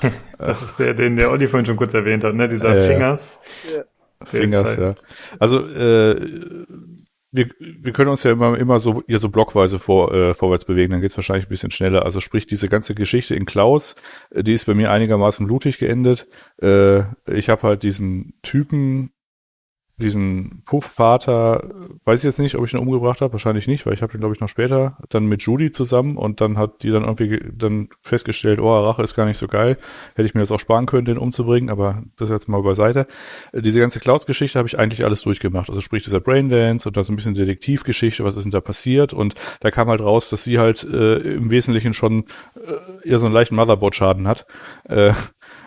Das 0.38 0.60
ist 0.62 0.78
der, 0.78 0.92
den 0.92 1.16
der 1.16 1.30
Olli 1.30 1.46
vorhin 1.46 1.64
schon 1.64 1.76
kurz 1.76 1.94
erwähnt 1.94 2.22
hat, 2.24 2.34
ne? 2.34 2.48
Dieser 2.48 2.76
Äh, 2.76 2.82
Fingers. 2.86 3.40
Ja. 3.74 3.84
Fingers, 4.26 4.64
halt- 4.76 4.78
ja. 4.78 4.94
Also 5.38 5.66
äh, 5.66 6.66
wir, 7.36 7.50
wir 7.58 7.92
können 7.92 8.10
uns 8.10 8.22
ja 8.22 8.32
immer, 8.32 8.58
immer 8.58 8.80
so 8.80 9.02
hier 9.06 9.18
so 9.18 9.28
blockweise 9.28 9.78
vor, 9.78 10.12
äh, 10.12 10.34
vorwärts 10.34 10.64
bewegen, 10.64 10.92
dann 10.92 11.00
geht's 11.00 11.16
wahrscheinlich 11.16 11.46
ein 11.46 11.50
bisschen 11.50 11.70
schneller. 11.70 12.04
Also 12.04 12.20
sprich, 12.20 12.46
diese 12.46 12.68
ganze 12.68 12.94
Geschichte 12.94 13.34
in 13.34 13.44
Klaus, 13.44 13.96
äh, 14.30 14.42
die 14.42 14.54
ist 14.54 14.64
bei 14.66 14.74
mir 14.74 14.90
einigermaßen 14.90 15.46
blutig 15.46 15.78
geendet. 15.78 16.26
Äh, 16.60 17.00
ich 17.26 17.48
habe 17.48 17.62
halt 17.62 17.82
diesen 17.82 18.34
Typen, 18.42 19.12
diesen 19.98 20.62
Puffvater, 20.66 21.70
weiß 22.04 22.20
ich 22.20 22.24
jetzt 22.24 22.38
nicht, 22.38 22.54
ob 22.56 22.64
ich 22.66 22.74
ihn 22.74 22.78
umgebracht 22.78 23.20
habe, 23.22 23.32
wahrscheinlich 23.32 23.66
nicht, 23.66 23.86
weil 23.86 23.94
ich 23.94 24.02
habe 24.02 24.12
ihn, 24.14 24.20
glaube 24.20 24.34
ich, 24.34 24.40
noch 24.40 24.48
später 24.48 24.98
dann 25.08 25.24
mit 25.26 25.42
Judy 25.42 25.70
zusammen 25.70 26.16
und 26.18 26.40
dann 26.40 26.58
hat 26.58 26.82
die 26.82 26.90
dann 26.90 27.04
irgendwie 27.04 27.28
ge- 27.28 27.50
dann 27.54 27.88
festgestellt, 28.02 28.60
oh, 28.60 28.76
Rache 28.78 29.02
ist 29.02 29.14
gar 29.14 29.24
nicht 29.24 29.38
so 29.38 29.48
geil. 29.48 29.78
Hätte 30.14 30.26
ich 30.26 30.34
mir 30.34 30.40
das 30.40 30.52
auch 30.52 30.60
sparen 30.60 30.84
können, 30.84 31.06
den 31.06 31.16
umzubringen, 31.16 31.70
aber 31.70 32.02
das 32.16 32.28
jetzt 32.28 32.46
mal 32.48 32.62
beiseite. 32.62 33.06
Äh, 33.52 33.62
Diese 33.62 33.80
ganze 33.80 33.98
Klaus-Geschichte 34.00 34.58
habe 34.58 34.68
ich 34.68 34.78
eigentlich 34.78 35.04
alles 35.04 35.22
durchgemacht. 35.22 35.70
Also 35.70 35.80
sprich 35.80 36.04
dieser 36.04 36.20
Braindance 36.20 36.88
und 36.88 36.96
da 36.96 37.02
so 37.02 37.12
ein 37.12 37.16
bisschen 37.16 37.34
Detektivgeschichte, 37.34 38.22
was 38.22 38.36
ist 38.36 38.44
denn 38.44 38.52
da 38.52 38.60
passiert? 38.60 39.14
Und 39.14 39.34
da 39.60 39.70
kam 39.70 39.88
halt 39.88 40.02
raus, 40.02 40.28
dass 40.28 40.44
sie 40.44 40.58
halt 40.58 40.84
äh, 40.84 41.16
im 41.18 41.50
Wesentlichen 41.50 41.94
schon 41.94 42.26
äh, 42.54 43.08
eher 43.08 43.18
so 43.18 43.26
einen 43.26 43.34
leichten 43.34 43.56
Motherboard-Schaden 43.56 44.28
hat. 44.28 44.46
Äh, 44.84 45.12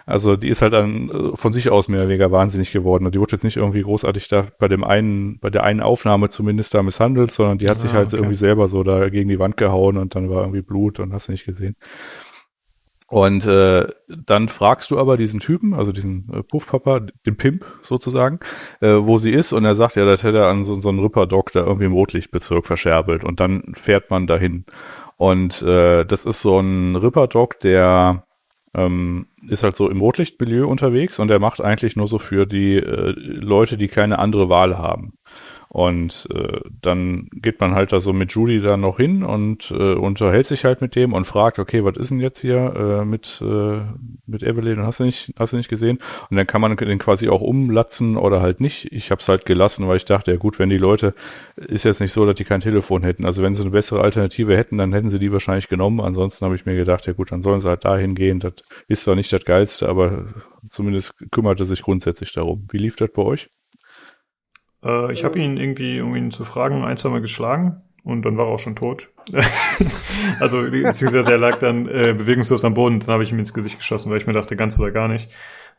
also 0.10 0.36
die 0.36 0.50
ist 0.50 0.62
halt 0.62 0.74
dann 0.74 1.10
äh, 1.10 1.38
von 1.38 1.54
sich 1.54 1.70
aus 1.70 1.88
mehr 1.88 2.02
oder 2.02 2.10
weniger 2.10 2.32
wahnsinnig 2.32 2.72
geworden. 2.72 3.06
Und 3.06 3.16
die 3.16 3.20
wurde 3.20 3.34
jetzt 3.34 3.44
nicht 3.44 3.58
irgendwie 3.58 3.84
großartig 3.84 4.28
da 4.28 4.48
bei 4.58 4.68
dem 4.68 4.84
einen, 4.84 5.40
bei 5.40 5.50
der 5.50 5.64
einen 5.64 5.82
Aufnahme 5.82 6.30
zumindest 6.30 6.74
da 6.74 6.84
misshandelt, 6.84 7.32
sondern 7.32 7.58
die 7.58 7.68
hat 7.68 7.80
sich 7.80 7.92
Ah, 7.92 7.96
halt 7.96 8.08
okay. 8.08 8.18
irgendwie 8.18 8.36
selber 8.36 8.70
so 8.70 8.84
da 8.84 9.10
gegen 9.10 9.30
die 9.30 9.40
Wand 9.40 9.58
gehauen 9.58 9.98
und 9.98 10.16
dann 10.16 10.30
war 10.30 10.42
irgendwie 10.42 10.62
Blut 10.62 11.00
und 11.00 11.14
hast 11.14 11.28
du 11.28 11.32
nicht 11.32 11.46
gesehen. 11.46 11.76
Und 13.08 13.48
äh, 13.48 13.88
dann 14.08 14.50
fragst 14.50 14.92
du 14.92 15.00
aber 15.00 15.18
diesen 15.18 15.40
Typen, 15.40 15.74
also 15.74 15.92
diesen 15.92 16.30
äh, 16.32 16.44
Puffpapa, 16.44 17.00
den 17.26 17.38
Pimp 17.38 17.66
sozusagen, 17.82 18.40
äh, 18.82 18.98
wo 19.00 19.18
sie 19.18 19.32
ist 19.32 19.52
und 19.52 19.66
er 19.66 19.74
sagt, 19.74 19.96
ja, 19.96 20.06
das 20.06 20.22
hätte 20.22 20.38
er 20.40 20.48
an 20.48 20.64
so, 20.64 20.80
so 20.80 20.90
einen 20.90 21.00
Ripper-Doc 21.00 21.52
da 21.52 21.62
irgendwie 21.62 21.86
im 21.86 21.94
Rotlichtbezirk 21.94 22.68
verscherbelt 22.68 23.24
und 23.24 23.40
dann 23.40 23.74
fährt 23.74 24.12
man 24.12 24.28
dahin. 24.28 24.66
Und 25.18 25.64
äh, 25.64 26.06
das 26.06 26.24
ist 26.24 26.42
so 26.42 26.60
ein 26.60 26.96
Ripper-Doc, 26.96 27.60
der 27.62 28.26
ähm, 28.76 29.28
ist 29.48 29.64
halt 29.64 29.76
so 29.76 29.90
im 29.90 30.02
Rotlichtmilieu 30.02 30.68
unterwegs 30.68 31.20
und 31.20 31.32
er 31.32 31.40
macht 31.40 31.62
eigentlich 31.62 31.96
nur 31.96 32.08
so 32.08 32.20
für 32.20 32.46
die 32.46 32.76
äh, 32.76 33.14
Leute, 33.16 33.78
die 33.78 33.88
keine 33.88 34.20
andere 34.20 34.50
Wahl 34.50 34.78
haben. 34.78 35.14
Und 35.72 36.28
äh, 36.34 36.62
dann 36.82 37.30
geht 37.32 37.60
man 37.60 37.76
halt 37.76 37.92
da 37.92 38.00
so 38.00 38.12
mit 38.12 38.32
Judy 38.32 38.60
da 38.60 38.76
noch 38.76 38.98
hin 38.98 39.24
und 39.24 39.70
äh, 39.70 39.94
unterhält 39.94 40.48
sich 40.48 40.66
halt 40.66 40.82
mit 40.82 40.96
dem 40.96 41.14
und 41.14 41.26
fragt, 41.26 41.60
okay, 41.60 41.84
was 41.86 41.96
ist 41.96 42.10
denn 42.10 42.20
jetzt 42.20 42.40
hier 42.40 42.74
äh, 42.76 43.06
mit, 43.06 43.40
äh, 43.46 43.82
mit 44.26 44.42
Evelyn? 44.42 44.82
Hast 44.82 45.00
du 45.00 45.04
nicht, 45.04 45.32
hast 45.38 45.54
du 45.54 45.58
nicht 45.58 45.70
gesehen? 45.70 46.00
Und 46.32 46.38
dann 46.38 46.48
kann 46.48 46.60
man 46.60 46.76
den 46.76 46.98
quasi 46.98 47.30
auch 47.30 47.42
umlatzen 47.42 48.18
oder 48.18 48.42
halt 48.42 48.62
nicht. 48.62 48.92
Ich 48.92 49.12
habe 49.12 49.22
es 49.22 49.30
halt 49.30 49.46
gelassen, 49.46 49.88
weil 49.88 49.98
ich 49.98 50.06
dachte, 50.06 50.32
ja 50.32 50.38
gut, 50.38 50.58
wenn 50.58 50.70
die 50.70 50.80
Leute, 50.80 51.14
ist 51.56 51.86
jetzt 51.86 52.02
nicht 52.02 52.14
so, 52.14 52.26
dass 52.26 52.36
die 52.36 52.46
kein 52.46 52.62
Telefon 52.62 53.04
hätten. 53.04 53.26
Also 53.26 53.44
wenn 53.44 53.54
sie 53.54 53.62
eine 53.62 53.70
bessere 53.72 54.02
Alternative 54.02 54.58
hätten, 54.58 54.80
dann 54.80 54.92
hätten 54.92 55.12
sie 55.12 55.20
die 55.20 55.32
wahrscheinlich 55.32 55.70
genommen. 55.70 56.02
Ansonsten 56.02 56.46
habe 56.46 56.56
ich 56.56 56.66
mir 56.66 56.76
gedacht, 56.76 57.06
ja 57.06 57.14
gut, 57.14 57.32
dann 57.32 57.44
sollen 57.44 57.62
sie 57.62 57.70
halt 57.70 57.86
dahin 57.86 58.16
gehen. 58.16 58.40
Das 58.40 58.54
ist 58.88 59.02
zwar 59.02 59.14
nicht 59.14 59.32
das 59.32 59.46
Geilste, 59.46 59.88
aber 59.88 60.34
zumindest 60.68 61.14
kümmert 61.30 61.60
er 61.60 61.68
sich 61.68 61.84
grundsätzlich 61.84 62.34
darum. 62.34 62.68
Wie 62.72 62.80
lief 62.80 62.96
das 62.96 63.12
bei 63.14 63.22
euch? 63.22 63.50
Äh, 64.84 65.12
ich 65.12 65.24
habe 65.24 65.40
ihn 65.40 65.58
irgendwie, 65.58 66.02
um 66.02 66.16
ihn 66.16 66.32
zu 66.32 66.44
fragen, 66.44 66.84
ein, 66.84 66.98
zwei 66.98 67.10
Mal 67.10 67.22
geschlagen 67.22 67.82
und 68.04 68.24
dann 68.24 68.38
war 68.38 68.48
er 68.48 68.54
auch 68.54 68.60
schon 68.60 68.76
tot. 68.76 69.10
also 70.40 70.62
beziehungsweise 70.62 71.32
er 71.32 71.38
lag 71.38 71.60
dann 71.60 71.88
äh, 71.88 72.14
bewegungslos 72.18 72.66
am 72.66 72.74
Boden, 72.74 73.00
dann 73.00 73.10
habe 73.10 73.24
ich 73.24 73.32
ihm 73.32 73.40
ins 73.40 73.54
Gesicht 73.54 73.78
geschossen, 73.78 74.10
weil 74.10 74.18
ich 74.18 74.28
mir 74.28 74.34
dachte, 74.34 74.56
ganz 74.56 74.80
oder 74.80 74.92
gar 74.92 75.08
nicht. 75.08 75.32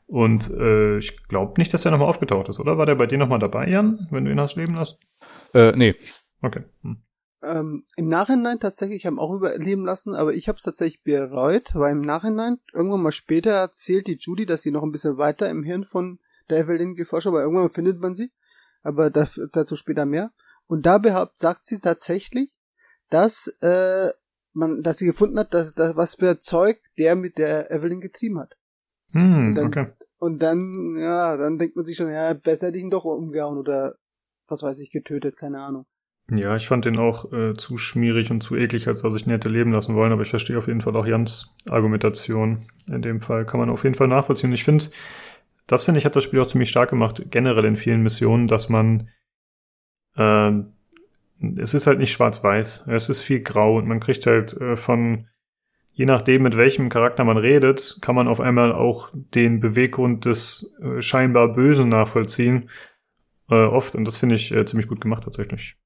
Und 0.06 0.50
äh, 0.50 0.98
ich 0.98 1.28
glaube 1.28 1.54
nicht, 1.58 1.72
dass 1.72 1.84
er 1.84 1.92
nochmal 1.92 2.08
aufgetaucht 2.08 2.48
ist, 2.48 2.58
oder? 2.58 2.78
War 2.78 2.86
der 2.86 2.96
bei 2.96 3.06
dir 3.06 3.18
nochmal 3.18 3.38
dabei, 3.38 3.68
Jan, 3.68 4.08
wenn 4.10 4.24
du 4.24 4.32
ihn 4.32 4.40
hast 4.40 4.56
leben 4.56 4.74
lassen? 4.74 4.98
Äh, 5.54 5.72
nee, 5.76 5.94
Okay. 6.42 6.62
Hm. 6.82 7.02
Ähm, 7.42 7.84
Im 7.96 8.08
Nachhinein 8.08 8.60
tatsächlich 8.60 9.06
haben 9.06 9.18
auch 9.18 9.32
überleben 9.34 9.84
lassen, 9.84 10.14
aber 10.14 10.34
ich 10.34 10.48
habe 10.48 10.56
es 10.56 10.64
tatsächlich 10.64 11.02
bereut, 11.02 11.70
weil 11.74 11.92
im 11.92 12.02
Nachhinein, 12.02 12.58
irgendwann 12.74 13.02
mal 13.02 13.12
später 13.12 13.52
erzählt 13.52 14.06
die 14.06 14.18
Judy, 14.20 14.44
dass 14.44 14.62
sie 14.62 14.70
noch 14.70 14.82
ein 14.82 14.92
bisschen 14.92 15.16
weiter 15.16 15.48
im 15.48 15.62
Hirn 15.62 15.84
von 15.84 16.18
der 16.50 16.58
Evelyn 16.58 16.96
geforscht 16.96 17.26
hat, 17.26 17.32
aber 17.32 17.42
irgendwann 17.42 17.70
findet 17.70 17.98
man 17.98 18.14
sie. 18.14 18.30
Aber 18.82 19.10
dazu 19.10 19.76
später 19.76 20.06
mehr. 20.06 20.32
Und 20.66 20.86
da 20.86 20.98
behaupt, 20.98 21.38
sagt 21.38 21.66
sie 21.66 21.80
tatsächlich, 21.80 22.52
dass 23.10 23.48
äh, 23.60 24.10
man, 24.52 24.82
dass 24.82 24.98
sie 24.98 25.06
gefunden 25.06 25.38
hat, 25.38 25.52
dass, 25.52 25.74
dass 25.74 25.96
was 25.96 26.14
für 26.14 26.38
Zeug 26.38 26.78
der 26.96 27.16
mit 27.16 27.38
der 27.38 27.70
Evelyn 27.70 28.00
getrieben 28.00 28.38
hat. 28.38 28.56
Hm, 29.12 29.52
Dann- 29.54 29.66
okay. 29.66 29.86
Und 30.18 30.38
dann, 30.40 30.96
ja, 30.98 31.34
dann 31.38 31.58
denkt 31.58 31.76
man 31.76 31.86
sich 31.86 31.96
schon, 31.96 32.12
ja, 32.12 32.34
besser 32.34 32.66
hätte 32.66 32.76
ich 32.76 32.84
ihn 32.84 32.90
doch 32.90 33.04
umgehauen 33.04 33.56
oder 33.56 33.94
was 34.48 34.62
weiß 34.62 34.78
ich, 34.80 34.90
getötet, 34.90 35.38
keine 35.38 35.60
Ahnung. 35.62 35.86
Ja, 36.30 36.54
ich 36.56 36.68
fand 36.68 36.84
den 36.84 36.98
auch 36.98 37.32
äh, 37.32 37.54
zu 37.56 37.78
schmierig 37.78 38.30
und 38.30 38.42
zu 38.42 38.54
eklig, 38.54 38.86
als 38.86 39.00
dass 39.02 39.14
ich 39.16 39.26
ihn 39.26 39.30
hätte 39.32 39.48
leben 39.48 39.72
lassen 39.72 39.96
wollen, 39.96 40.12
aber 40.12 40.22
ich 40.22 40.30
verstehe 40.30 40.58
auf 40.58 40.68
jeden 40.68 40.82
Fall 40.82 40.94
auch 40.94 41.06
Jans 41.06 41.56
Argumentation. 41.70 42.66
In 42.88 43.00
dem 43.02 43.20
Fall 43.20 43.46
kann 43.46 43.58
man 43.60 43.70
auf 43.70 43.82
jeden 43.82 43.94
Fall 43.96 44.08
nachvollziehen. 44.08 44.52
Ich 44.52 44.62
finde, 44.62 44.84
das 45.70 45.84
finde 45.84 45.98
ich, 45.98 46.04
hat 46.04 46.16
das 46.16 46.24
Spiel 46.24 46.40
auch 46.40 46.46
ziemlich 46.46 46.68
stark 46.68 46.90
gemacht, 46.90 47.22
generell 47.30 47.64
in 47.64 47.76
vielen 47.76 48.02
Missionen, 48.02 48.48
dass 48.48 48.68
man 48.68 49.08
ähm, 50.16 50.72
es 51.56 51.74
ist 51.74 51.86
halt 51.86 51.98
nicht 51.98 52.12
schwarz-weiß, 52.12 52.86
es 52.88 53.08
ist 53.08 53.20
viel 53.20 53.40
grau 53.40 53.76
und 53.76 53.86
man 53.86 54.00
kriegt 54.00 54.26
halt 54.26 54.52
äh, 54.54 54.76
von 54.76 55.26
je 55.92 56.06
nachdem, 56.06 56.42
mit 56.42 56.56
welchem 56.56 56.88
Charakter 56.88 57.24
man 57.24 57.36
redet, 57.36 57.98
kann 58.00 58.14
man 58.14 58.28
auf 58.28 58.40
einmal 58.40 58.72
auch 58.72 59.10
den 59.12 59.60
Beweggrund 59.60 60.24
des 60.24 60.74
äh, 60.82 61.00
scheinbar 61.02 61.52
Bösen 61.52 61.88
nachvollziehen. 61.88 62.70
Äh, 63.50 63.54
oft, 63.54 63.94
und 63.94 64.04
das 64.04 64.16
finde 64.16 64.36
ich 64.36 64.52
äh, 64.52 64.64
ziemlich 64.64 64.88
gut 64.88 65.00
gemacht 65.00 65.24
tatsächlich. 65.24 65.76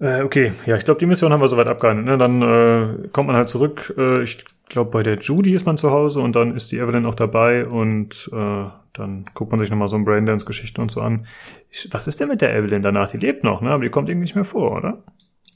Äh, 0.00 0.22
okay, 0.22 0.52
ja, 0.66 0.76
ich 0.76 0.84
glaube, 0.84 1.00
die 1.00 1.06
Mission 1.06 1.32
haben 1.32 1.40
wir 1.40 1.48
soweit 1.48 1.66
abgehandelt. 1.66 2.06
Ne? 2.06 2.18
Dann 2.18 2.42
äh, 2.42 3.08
kommt 3.08 3.26
man 3.26 3.36
halt 3.36 3.48
zurück. 3.48 3.92
Äh, 3.98 4.22
ich 4.22 4.44
glaube, 4.68 4.90
bei 4.90 5.02
der 5.02 5.18
Judy 5.18 5.52
ist 5.54 5.66
man 5.66 5.76
zu 5.76 5.90
Hause 5.90 6.20
und 6.20 6.36
dann 6.36 6.54
ist 6.54 6.70
die 6.70 6.78
Evelyn 6.78 7.06
auch 7.06 7.14
dabei 7.16 7.66
und 7.66 8.30
äh, 8.32 8.64
dann 8.92 9.24
guckt 9.34 9.50
man 9.50 9.58
sich 9.60 9.70
nochmal 9.70 9.88
so 9.88 9.96
ein 9.96 10.04
Braindance-Geschichte 10.04 10.80
und 10.80 10.90
so 10.90 11.00
an. 11.00 11.26
Ich, 11.70 11.88
was 11.90 12.06
ist 12.06 12.20
denn 12.20 12.28
mit 12.28 12.40
der 12.42 12.54
Evelyn 12.54 12.82
danach? 12.82 13.10
Die 13.10 13.16
lebt 13.18 13.42
noch, 13.44 13.60
ne? 13.60 13.70
Aber 13.70 13.82
die 13.82 13.90
kommt 13.90 14.08
irgendwie 14.08 14.24
nicht 14.24 14.34
mehr 14.36 14.44
vor, 14.44 14.76
oder? 14.76 15.02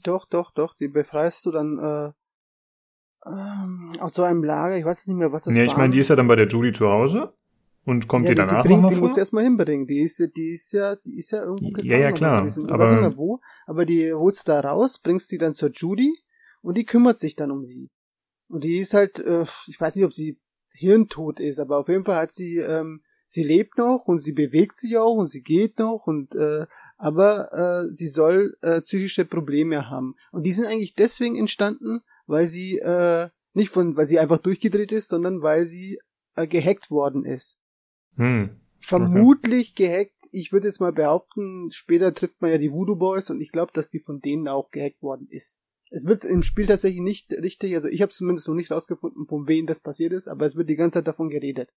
Doch, 0.03 0.25
doch, 0.25 0.51
doch, 0.51 0.75
die 0.75 0.87
befreist 0.89 1.45
du 1.45 1.51
dann 1.51 1.79
äh, 1.79 2.11
ähm, 3.29 3.91
aus 3.99 4.15
so 4.15 4.23
einem 4.23 4.43
Lager, 4.43 4.77
ich 4.77 4.83
weiß 4.85 5.07
nicht 5.07 5.15
mehr, 5.15 5.31
was 5.31 5.45
das 5.45 5.53
Nee, 5.53 5.59
war. 5.61 5.65
ich 5.65 5.77
meine, 5.77 5.93
die 5.93 5.99
ist 5.99 6.09
ja 6.09 6.15
dann 6.17 6.27
bei 6.27 6.35
der 6.35 6.47
Judy 6.47 6.73
zu 6.73 6.89
Hause 6.89 7.33
und 7.85 8.07
kommt 8.09 8.25
ja, 8.25 8.31
die 8.31 8.35
danach 8.35 8.63
bringt, 8.63 8.75
nochmal 8.81 8.89
die 8.91 8.95
vor? 8.95 9.03
musst 9.03 9.15
du 9.15 9.19
erstmal 9.21 9.43
hinbringen. 9.45 9.87
Die 9.87 10.01
ist, 10.01 10.19
die 10.35 10.51
ist 10.51 10.71
ja, 10.73 10.95
die 10.97 11.17
ist 11.17 11.31
ja 11.31 11.43
irgendwo 11.43 11.77
Ja, 11.81 11.97
ja, 11.97 12.11
gefangen 12.11 12.15
klar. 12.15 12.45
Ich 12.47 12.69
aber- 12.71 13.13
aber 13.65 13.85
die 13.85 14.13
holst 14.13 14.47
da 14.47 14.59
raus, 14.59 14.99
bringst 14.99 15.31
die 15.31 15.37
dann 15.37 15.55
zur 15.55 15.71
Judy 15.71 16.17
und 16.61 16.75
die 16.75 16.85
kümmert 16.85 17.19
sich 17.19 17.35
dann 17.35 17.51
um 17.51 17.63
sie. 17.63 17.89
Und 18.47 18.63
die 18.63 18.79
ist 18.79 18.93
halt, 18.93 19.19
äh, 19.19 19.45
ich 19.67 19.79
weiß 19.79 19.95
nicht, 19.95 20.05
ob 20.05 20.13
sie 20.13 20.39
hirntot 20.73 21.39
ist, 21.39 21.59
aber 21.59 21.77
auf 21.77 21.87
jeden 21.87 22.03
Fall 22.03 22.17
hat 22.17 22.31
sie, 22.31 22.57
ähm, 22.57 23.01
sie 23.25 23.43
lebt 23.43 23.77
noch 23.77 24.07
und 24.07 24.19
sie 24.19 24.33
bewegt 24.33 24.77
sich 24.77 24.97
auch 24.97 25.15
und 25.15 25.27
sie 25.27 25.41
geht 25.41 25.79
noch 25.79 26.07
und 26.07 26.35
äh, 26.35 26.65
aber 26.97 27.51
äh, 27.87 27.91
sie 27.91 28.07
soll 28.07 28.55
äh, 28.61 28.81
psychische 28.81 29.25
Probleme 29.25 29.89
haben. 29.89 30.15
Und 30.31 30.43
die 30.43 30.51
sind 30.51 30.65
eigentlich 30.65 30.95
deswegen 30.95 31.35
entstanden, 31.35 32.01
weil 32.27 32.47
sie 32.47 32.77
äh, 32.79 33.29
nicht 33.53 33.69
von, 33.69 33.95
weil 33.95 34.07
sie 34.07 34.19
einfach 34.19 34.39
durchgedreht 34.39 34.91
ist, 34.91 35.09
sondern 35.09 35.41
weil 35.41 35.65
sie 35.67 35.99
äh, 36.35 36.47
gehackt 36.47 36.89
worden 36.89 37.25
ist. 37.25 37.57
Hm. 38.15 38.59
Vermutlich 38.79 39.75
gehackt. 39.75 40.22
Ich 40.35 40.51
würde 40.51 40.67
jetzt 40.67 40.81
mal 40.81 40.91
behaupten, 40.91 41.69
später 41.71 42.11
trifft 42.11 42.41
man 42.41 42.49
ja 42.49 42.57
die 42.57 42.71
Voodoo 42.71 42.95
Boys 42.95 43.29
und 43.29 43.39
ich 43.39 43.51
glaube, 43.51 43.71
dass 43.71 43.89
die 43.89 43.99
von 43.99 44.19
denen 44.19 44.47
auch 44.47 44.71
gehackt 44.71 45.03
worden 45.03 45.27
ist. 45.29 45.61
Es 45.91 46.05
wird 46.05 46.25
im 46.25 46.41
Spiel 46.41 46.65
tatsächlich 46.65 47.01
nicht 47.01 47.31
richtig, 47.31 47.75
also 47.75 47.87
ich 47.87 48.01
habe 48.01 48.11
zumindest 48.11 48.47
noch 48.47 48.55
nicht 48.55 48.71
rausgefunden, 48.71 49.25
von 49.27 49.47
wem 49.47 49.67
das 49.67 49.79
passiert 49.79 50.11
ist, 50.11 50.27
aber 50.27 50.47
es 50.47 50.55
wird 50.55 50.71
die 50.71 50.75
ganze 50.75 50.97
Zeit 50.99 51.07
davon 51.07 51.29
geredet. 51.29 51.69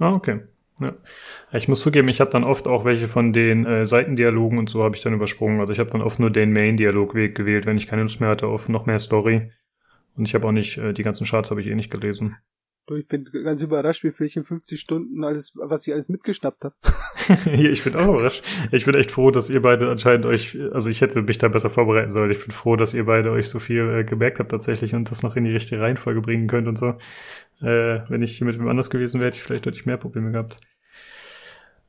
Ah, 0.00 0.14
okay. 0.14 0.40
Ja. 0.80 0.96
Ich 1.52 1.68
muss 1.68 1.80
zugeben, 1.80 2.08
ich 2.08 2.20
habe 2.20 2.30
dann 2.30 2.42
oft 2.42 2.66
auch 2.66 2.84
welche 2.84 3.06
von 3.06 3.32
den 3.32 3.64
äh, 3.64 3.86
Seitendialogen 3.86 4.58
und 4.58 4.68
so 4.68 4.82
habe 4.82 4.96
ich 4.96 5.02
dann 5.02 5.14
übersprungen. 5.14 5.60
Also 5.60 5.72
ich 5.72 5.78
habe 5.78 5.90
dann 5.90 6.02
oft 6.02 6.18
nur 6.18 6.30
den 6.30 6.52
Main-Dialogweg 6.52 7.36
gewählt, 7.36 7.66
wenn 7.66 7.76
ich 7.76 7.86
keine 7.86 8.02
Lust 8.02 8.20
mehr 8.20 8.30
hatte 8.30 8.48
auf 8.48 8.68
noch 8.68 8.86
mehr 8.86 8.98
Story. 8.98 9.52
Und 10.16 10.26
ich 10.26 10.34
habe 10.34 10.48
auch 10.48 10.52
nicht, 10.52 10.76
äh, 10.78 10.92
die 10.92 11.04
ganzen 11.04 11.24
Charts 11.24 11.52
habe 11.52 11.60
ich 11.60 11.68
eh 11.68 11.74
nicht 11.76 11.92
gelesen. 11.92 12.36
Du, 12.86 12.94
ich 12.94 13.08
bin 13.08 13.28
ganz 13.42 13.62
überrascht, 13.62 14.04
wie 14.04 14.12
viel 14.12 14.26
ich 14.26 14.36
in 14.36 14.44
50 14.44 14.78
Stunden 14.78 15.24
alles, 15.24 15.52
was 15.56 15.84
ich 15.88 15.92
alles 15.92 16.08
mitgeschnappt 16.08 16.64
habe. 16.64 16.74
ich 17.50 17.82
bin 17.82 17.96
auch 17.96 18.14
überrascht. 18.14 18.44
Ich 18.70 18.84
bin 18.84 18.94
echt 18.94 19.10
froh, 19.10 19.32
dass 19.32 19.50
ihr 19.50 19.60
beide 19.60 19.90
anscheinend 19.90 20.24
euch, 20.24 20.56
also 20.72 20.88
ich 20.88 21.00
hätte 21.00 21.20
mich 21.22 21.38
da 21.38 21.48
besser 21.48 21.68
vorbereiten 21.68 22.12
sollen. 22.12 22.30
Ich 22.30 22.38
bin 22.38 22.52
froh, 22.52 22.76
dass 22.76 22.94
ihr 22.94 23.04
beide 23.06 23.32
euch 23.32 23.48
so 23.48 23.58
viel 23.58 23.90
äh, 23.90 24.04
gemerkt 24.04 24.38
habt 24.38 24.52
tatsächlich 24.52 24.94
und 24.94 25.10
das 25.10 25.24
noch 25.24 25.34
in 25.34 25.42
die 25.42 25.50
richtige 25.50 25.80
Reihenfolge 25.80 26.20
bringen 26.20 26.46
könnt 26.46 26.68
und 26.68 26.78
so. 26.78 26.90
Äh, 27.60 28.02
wenn 28.08 28.22
ich 28.22 28.38
hier 28.38 28.46
mit 28.46 28.56
wem 28.56 28.68
anders 28.68 28.88
gewesen 28.88 29.18
wäre, 29.18 29.28
hätte 29.28 29.38
ich 29.38 29.42
vielleicht 29.42 29.66
deutlich 29.66 29.86
mehr 29.86 29.96
Probleme 29.96 30.30
gehabt. 30.30 30.60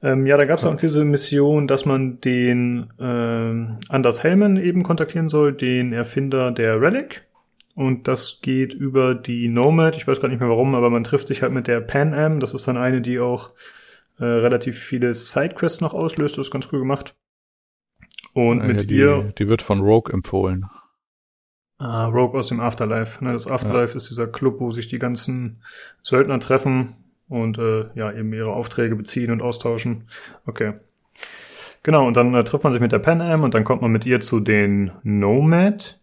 Ähm, 0.02 0.26
ja, 0.26 0.38
da 0.38 0.46
gab 0.46 0.58
es 0.58 0.66
auch 0.66 0.78
diese 0.78 1.06
Mission, 1.06 1.68
dass 1.68 1.86
man 1.86 2.20
den 2.22 2.88
ähm, 3.00 3.78
Anders 3.90 4.24
Hellman 4.24 4.58
eben 4.58 4.82
kontaktieren 4.82 5.30
soll, 5.30 5.54
den 5.54 5.94
Erfinder 5.94 6.52
der 6.52 6.82
Relic. 6.82 7.27
Und 7.78 8.08
das 8.08 8.40
geht 8.42 8.74
über 8.74 9.14
die 9.14 9.48
Nomad. 9.48 9.96
Ich 9.96 10.08
weiß 10.08 10.20
gar 10.20 10.30
nicht 10.30 10.40
mehr 10.40 10.50
warum, 10.50 10.74
aber 10.74 10.90
man 10.90 11.04
trifft 11.04 11.28
sich 11.28 11.44
halt 11.44 11.54
mit 11.54 11.68
der 11.68 11.80
Pan 11.80 12.16
Am. 12.16 12.40
Das 12.40 12.56
ist 12.56 12.68
dann 12.68 12.76
eine, 12.76 13.02
die 13.02 13.20
auch 13.20 13.52
äh, 14.18 14.26
relativ 14.26 14.80
viele 14.80 15.14
Sidequests 15.14 15.80
noch 15.80 15.94
auslöst. 15.94 16.40
Das 16.40 16.48
ist 16.48 16.52
ganz 16.52 16.68
cool 16.72 16.80
gemacht. 16.80 17.16
Und 18.34 18.62
Ja, 18.62 18.66
mit 18.66 18.90
die, 18.90 18.96
ihr. 18.96 19.32
Die 19.38 19.48
wird 19.48 19.62
von 19.62 19.82
Rogue 19.82 20.12
empfohlen. 20.12 20.66
Ah, 21.78 22.08
Rogue 22.08 22.40
aus 22.40 22.48
dem 22.48 22.60
Afterlife. 22.60 23.24
Ne, 23.24 23.34
das 23.34 23.46
Afterlife 23.46 23.96
ist 23.96 24.10
dieser 24.10 24.26
Club, 24.26 24.60
wo 24.60 24.72
sich 24.72 24.88
die 24.88 24.98
ganzen 24.98 25.62
Söldner 26.02 26.40
treffen 26.40 26.96
und 27.30 27.60
äh, 27.60 27.90
ja 27.94 28.12
eben 28.12 28.34
ihre 28.34 28.54
Aufträge 28.54 28.96
beziehen 28.96 29.30
und 29.30 29.44
austauschen. 29.44 30.06
Okay. 30.48 30.74
Genau, 31.84 32.08
und 32.08 32.18
dann 32.18 32.34
äh, 32.34 32.44
trifft 32.44 32.64
man 32.64 32.74
sich 32.74 32.82
mit 32.82 32.92
der 32.92 32.98
Pan 32.98 33.22
Am 33.22 33.44
und 33.44 33.54
dann 33.54 33.64
kommt 33.64 33.84
man 33.84 33.92
mit 33.92 34.08
ihr 34.08 34.20
zu 34.20 34.40
den 34.40 34.94
Nomad. 35.04 36.00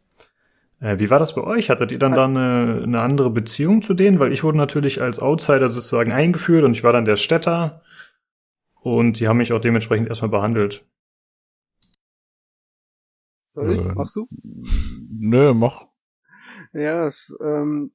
Äh, 0.84 0.98
wie 0.98 1.08
war 1.08 1.18
das 1.18 1.34
bei 1.34 1.42
euch? 1.42 1.70
Hattet 1.70 1.92
ihr 1.92 1.98
dann 1.98 2.12
da 2.12 2.26
eine, 2.26 2.82
eine 2.82 3.00
andere 3.00 3.30
Beziehung 3.30 3.80
zu 3.80 3.94
denen? 3.94 4.18
Weil 4.20 4.32
ich 4.32 4.44
wurde 4.44 4.58
natürlich 4.58 5.00
als 5.00 5.18
Outsider 5.18 5.70
sozusagen 5.70 6.12
eingeführt 6.12 6.62
und 6.62 6.72
ich 6.72 6.84
war 6.84 6.92
dann 6.92 7.06
der 7.06 7.16
Städter 7.16 7.80
und 8.82 9.18
die 9.18 9.26
haben 9.26 9.38
mich 9.38 9.54
auch 9.54 9.60
dementsprechend 9.60 10.08
erstmal 10.08 10.30
behandelt. 10.30 10.86
Soll 13.54 13.72
ich? 13.72 13.80
Äh, 13.80 13.94
Machst 13.94 14.14
du? 14.14 14.28
Nö, 15.08 15.54
mach. 15.54 15.86
Ja, 16.74 17.10
ähm, 17.40 17.92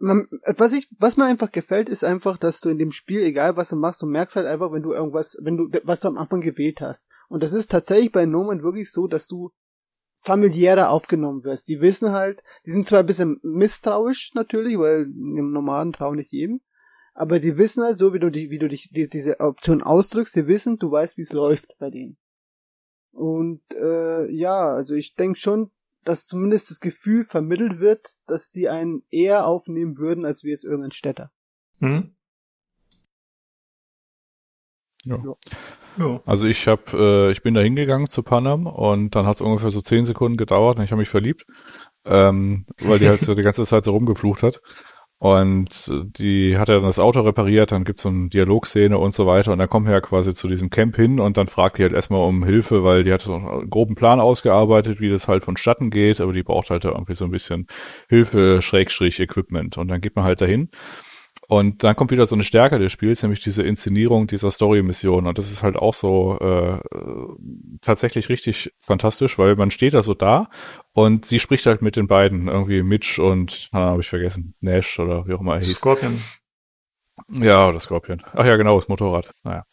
man, 0.00 0.26
was 0.56 0.72
ich, 0.72 0.88
was 0.98 1.16
mir 1.16 1.26
einfach 1.26 1.52
gefällt, 1.52 1.88
ist 1.88 2.02
einfach, 2.02 2.38
dass 2.38 2.60
du 2.60 2.70
in 2.70 2.78
dem 2.78 2.90
Spiel, 2.90 3.20
egal 3.20 3.56
was 3.56 3.68
du 3.68 3.76
machst, 3.76 4.02
du 4.02 4.06
merkst 4.06 4.34
halt 4.34 4.46
einfach, 4.46 4.72
wenn 4.72 4.82
du 4.82 4.92
irgendwas, 4.92 5.36
wenn 5.40 5.56
du, 5.56 5.68
was 5.84 6.00
du 6.00 6.08
am 6.08 6.18
Anfang 6.18 6.40
gewählt 6.40 6.80
hast. 6.80 7.08
Und 7.28 7.44
das 7.44 7.52
ist 7.52 7.70
tatsächlich 7.70 8.10
bei 8.10 8.26
Nomen 8.26 8.64
wirklich 8.64 8.90
so, 8.90 9.06
dass 9.06 9.28
du 9.28 9.52
familiärer 10.24 10.90
aufgenommen 10.90 11.44
wirst. 11.44 11.68
Die 11.68 11.80
wissen 11.80 12.12
halt, 12.12 12.42
die 12.64 12.70
sind 12.70 12.86
zwar 12.86 13.00
ein 13.00 13.06
bisschen 13.06 13.40
misstrauisch 13.42 14.32
natürlich, 14.34 14.78
weil 14.78 15.02
im 15.02 15.52
Nomaden 15.52 15.92
trauen 15.92 16.16
nicht 16.16 16.32
jedem, 16.32 16.60
aber 17.12 17.38
die 17.40 17.58
wissen 17.58 17.84
halt 17.84 17.98
so, 17.98 18.14
wie 18.14 18.18
du 18.18 18.30
die, 18.30 18.50
wie 18.50 18.58
du 18.58 18.68
dich, 18.68 18.90
die, 18.90 19.08
diese 19.08 19.38
Option 19.40 19.82
ausdrückst, 19.82 20.34
die 20.34 20.46
wissen, 20.46 20.78
du 20.78 20.90
weißt, 20.90 21.18
wie 21.18 21.22
es 21.22 21.32
läuft 21.32 21.76
bei 21.78 21.90
denen. 21.90 22.16
Und 23.12 23.62
äh, 23.70 24.30
ja, 24.30 24.74
also 24.74 24.94
ich 24.94 25.14
denke 25.14 25.38
schon, 25.38 25.70
dass 26.04 26.26
zumindest 26.26 26.70
das 26.70 26.80
Gefühl 26.80 27.22
vermittelt 27.22 27.78
wird, 27.78 28.16
dass 28.26 28.50
die 28.50 28.68
einen 28.68 29.04
eher 29.10 29.46
aufnehmen 29.46 29.98
würden, 29.98 30.24
als 30.24 30.42
wir 30.42 30.52
jetzt 30.52 30.64
irgendein 30.64 30.90
Städter. 30.90 31.30
Hm? 31.80 32.14
Ja. 35.04 35.36
Ja. 35.96 36.20
Also 36.26 36.46
ich 36.46 36.66
habe, 36.66 36.82
äh, 37.28 37.32
ich 37.32 37.42
bin 37.42 37.54
da 37.54 37.60
hingegangen 37.60 38.08
zu 38.08 38.22
Panam 38.22 38.66
und 38.66 39.14
dann 39.14 39.26
hat 39.26 39.36
es 39.36 39.40
ungefähr 39.40 39.70
so 39.70 39.80
zehn 39.80 40.04
Sekunden 40.04 40.36
gedauert 40.36 40.78
und 40.78 40.84
ich 40.84 40.90
habe 40.90 41.00
mich 41.00 41.08
verliebt, 41.08 41.44
ähm, 42.04 42.66
weil 42.80 42.98
die 42.98 43.08
halt 43.08 43.20
so 43.20 43.34
die 43.34 43.42
ganze 43.42 43.64
Zeit 43.64 43.84
so 43.84 43.92
rumgeflucht 43.92 44.42
hat. 44.42 44.60
Und 45.18 45.90
die 46.18 46.58
hat 46.58 46.68
ja 46.68 46.74
dann 46.74 46.84
das 46.84 46.98
Auto 46.98 47.20
repariert, 47.20 47.72
dann 47.72 47.84
gibt's 47.84 48.02
so 48.02 48.10
eine 48.10 48.28
Dialogszene 48.28 48.98
und 48.98 49.14
so 49.14 49.26
weiter 49.26 49.52
und 49.52 49.58
dann 49.58 49.70
kommen 49.70 49.86
wir 49.86 49.94
ja 49.94 50.00
quasi 50.02 50.34
zu 50.34 50.48
diesem 50.48 50.68
Camp 50.68 50.96
hin 50.96 51.18
und 51.18 51.38
dann 51.38 51.46
fragt 51.46 51.78
die 51.78 51.82
halt 51.82 51.94
erstmal 51.94 52.26
um 52.28 52.44
Hilfe, 52.44 52.84
weil 52.84 53.04
die 53.04 53.12
hat 53.12 53.22
so 53.22 53.34
einen 53.34 53.70
groben 53.70 53.94
Plan 53.94 54.20
ausgearbeitet, 54.20 55.00
wie 55.00 55.08
das 55.08 55.26
halt 55.26 55.42
vonstatten 55.44 55.88
geht, 55.90 56.20
aber 56.20 56.34
die 56.34 56.42
braucht 56.42 56.68
halt 56.68 56.84
da 56.84 56.90
irgendwie 56.90 57.14
so 57.14 57.24
ein 57.24 57.30
bisschen 57.30 57.68
Hilfe, 58.08 58.60
Schrägstrich, 58.60 59.18
Equipment 59.18 59.78
und 59.78 59.88
dann 59.88 60.02
geht 60.02 60.14
man 60.14 60.26
halt 60.26 60.42
dahin 60.42 60.68
und 61.48 61.84
dann 61.84 61.96
kommt 61.96 62.10
wieder 62.10 62.26
so 62.26 62.34
eine 62.34 62.44
Stärke 62.44 62.78
des 62.78 62.92
Spiels, 62.92 63.22
nämlich 63.22 63.42
diese 63.42 63.62
Inszenierung 63.62 64.26
dieser 64.26 64.50
Story-Mission. 64.50 65.26
Und 65.26 65.38
das 65.38 65.50
ist 65.50 65.62
halt 65.62 65.76
auch 65.76 65.94
so 65.94 66.38
äh, 66.40 66.78
tatsächlich 67.80 68.28
richtig 68.28 68.72
fantastisch, 68.80 69.38
weil 69.38 69.56
man 69.56 69.70
steht 69.70 69.94
da 69.94 70.02
so 70.02 70.14
da 70.14 70.48
und 70.92 71.24
sie 71.26 71.38
spricht 71.38 71.66
halt 71.66 71.82
mit 71.82 71.96
den 71.96 72.06
beiden, 72.06 72.48
irgendwie 72.48 72.82
Mitch 72.82 73.22
und, 73.22 73.68
ah, 73.72 73.90
habe 73.90 74.00
ich 74.00 74.08
vergessen, 74.08 74.54
Nash 74.60 74.98
oder 74.98 75.26
wie 75.26 75.34
auch 75.34 75.40
immer 75.40 75.54
er 75.54 75.60
hieß. 75.60 75.76
Scorpion. 75.76 76.18
Ja, 77.30 77.68
oder 77.68 77.80
Scorpion. 77.80 78.22
Ach 78.32 78.44
ja, 78.44 78.56
genau, 78.56 78.76
das 78.76 78.88
Motorrad. 78.88 79.30
Naja. 79.44 79.64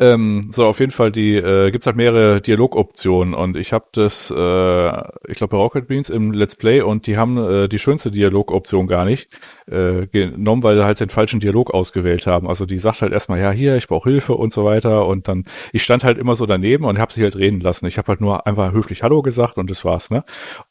Ähm, 0.00 0.50
so, 0.52 0.64
auf 0.64 0.78
jeden 0.78 0.92
Fall, 0.92 1.10
die 1.10 1.34
äh, 1.34 1.72
gibt's 1.72 1.86
halt 1.86 1.96
mehrere 1.96 2.40
Dialogoptionen 2.40 3.34
und 3.34 3.56
ich 3.56 3.72
habe 3.72 3.86
das, 3.90 4.30
äh, 4.30 4.88
ich 5.28 5.38
glaube 5.38 5.48
bei 5.48 5.56
Rocket 5.56 5.88
Beans 5.88 6.08
im 6.08 6.30
Let's 6.30 6.54
Play 6.54 6.82
und 6.82 7.08
die 7.08 7.16
haben 7.16 7.36
äh, 7.36 7.68
die 7.68 7.80
schönste 7.80 8.12
Dialogoption 8.12 8.86
gar 8.86 9.04
nicht 9.04 9.28
äh, 9.66 10.06
genommen, 10.06 10.62
weil 10.62 10.76
sie 10.76 10.84
halt 10.84 11.00
den 11.00 11.08
falschen 11.08 11.40
Dialog 11.40 11.74
ausgewählt 11.74 12.28
haben. 12.28 12.46
Also 12.46 12.64
die 12.64 12.78
sagt 12.78 13.02
halt 13.02 13.12
erstmal, 13.12 13.40
ja, 13.40 13.50
hier, 13.50 13.76
ich 13.76 13.88
brauche 13.88 14.08
Hilfe 14.08 14.34
und 14.34 14.52
so 14.52 14.64
weiter 14.64 15.04
und 15.04 15.26
dann, 15.26 15.46
ich 15.72 15.82
stand 15.82 16.04
halt 16.04 16.16
immer 16.16 16.36
so 16.36 16.46
daneben 16.46 16.84
und 16.84 17.00
habe 17.00 17.12
sie 17.12 17.24
halt 17.24 17.34
reden 17.34 17.60
lassen. 17.60 17.86
Ich 17.86 17.98
habe 17.98 18.06
halt 18.06 18.20
nur 18.20 18.46
einfach 18.46 18.72
höflich 18.72 19.02
Hallo 19.02 19.22
gesagt 19.22 19.58
und 19.58 19.68
das 19.68 19.84
war's, 19.84 20.10
ne? 20.10 20.22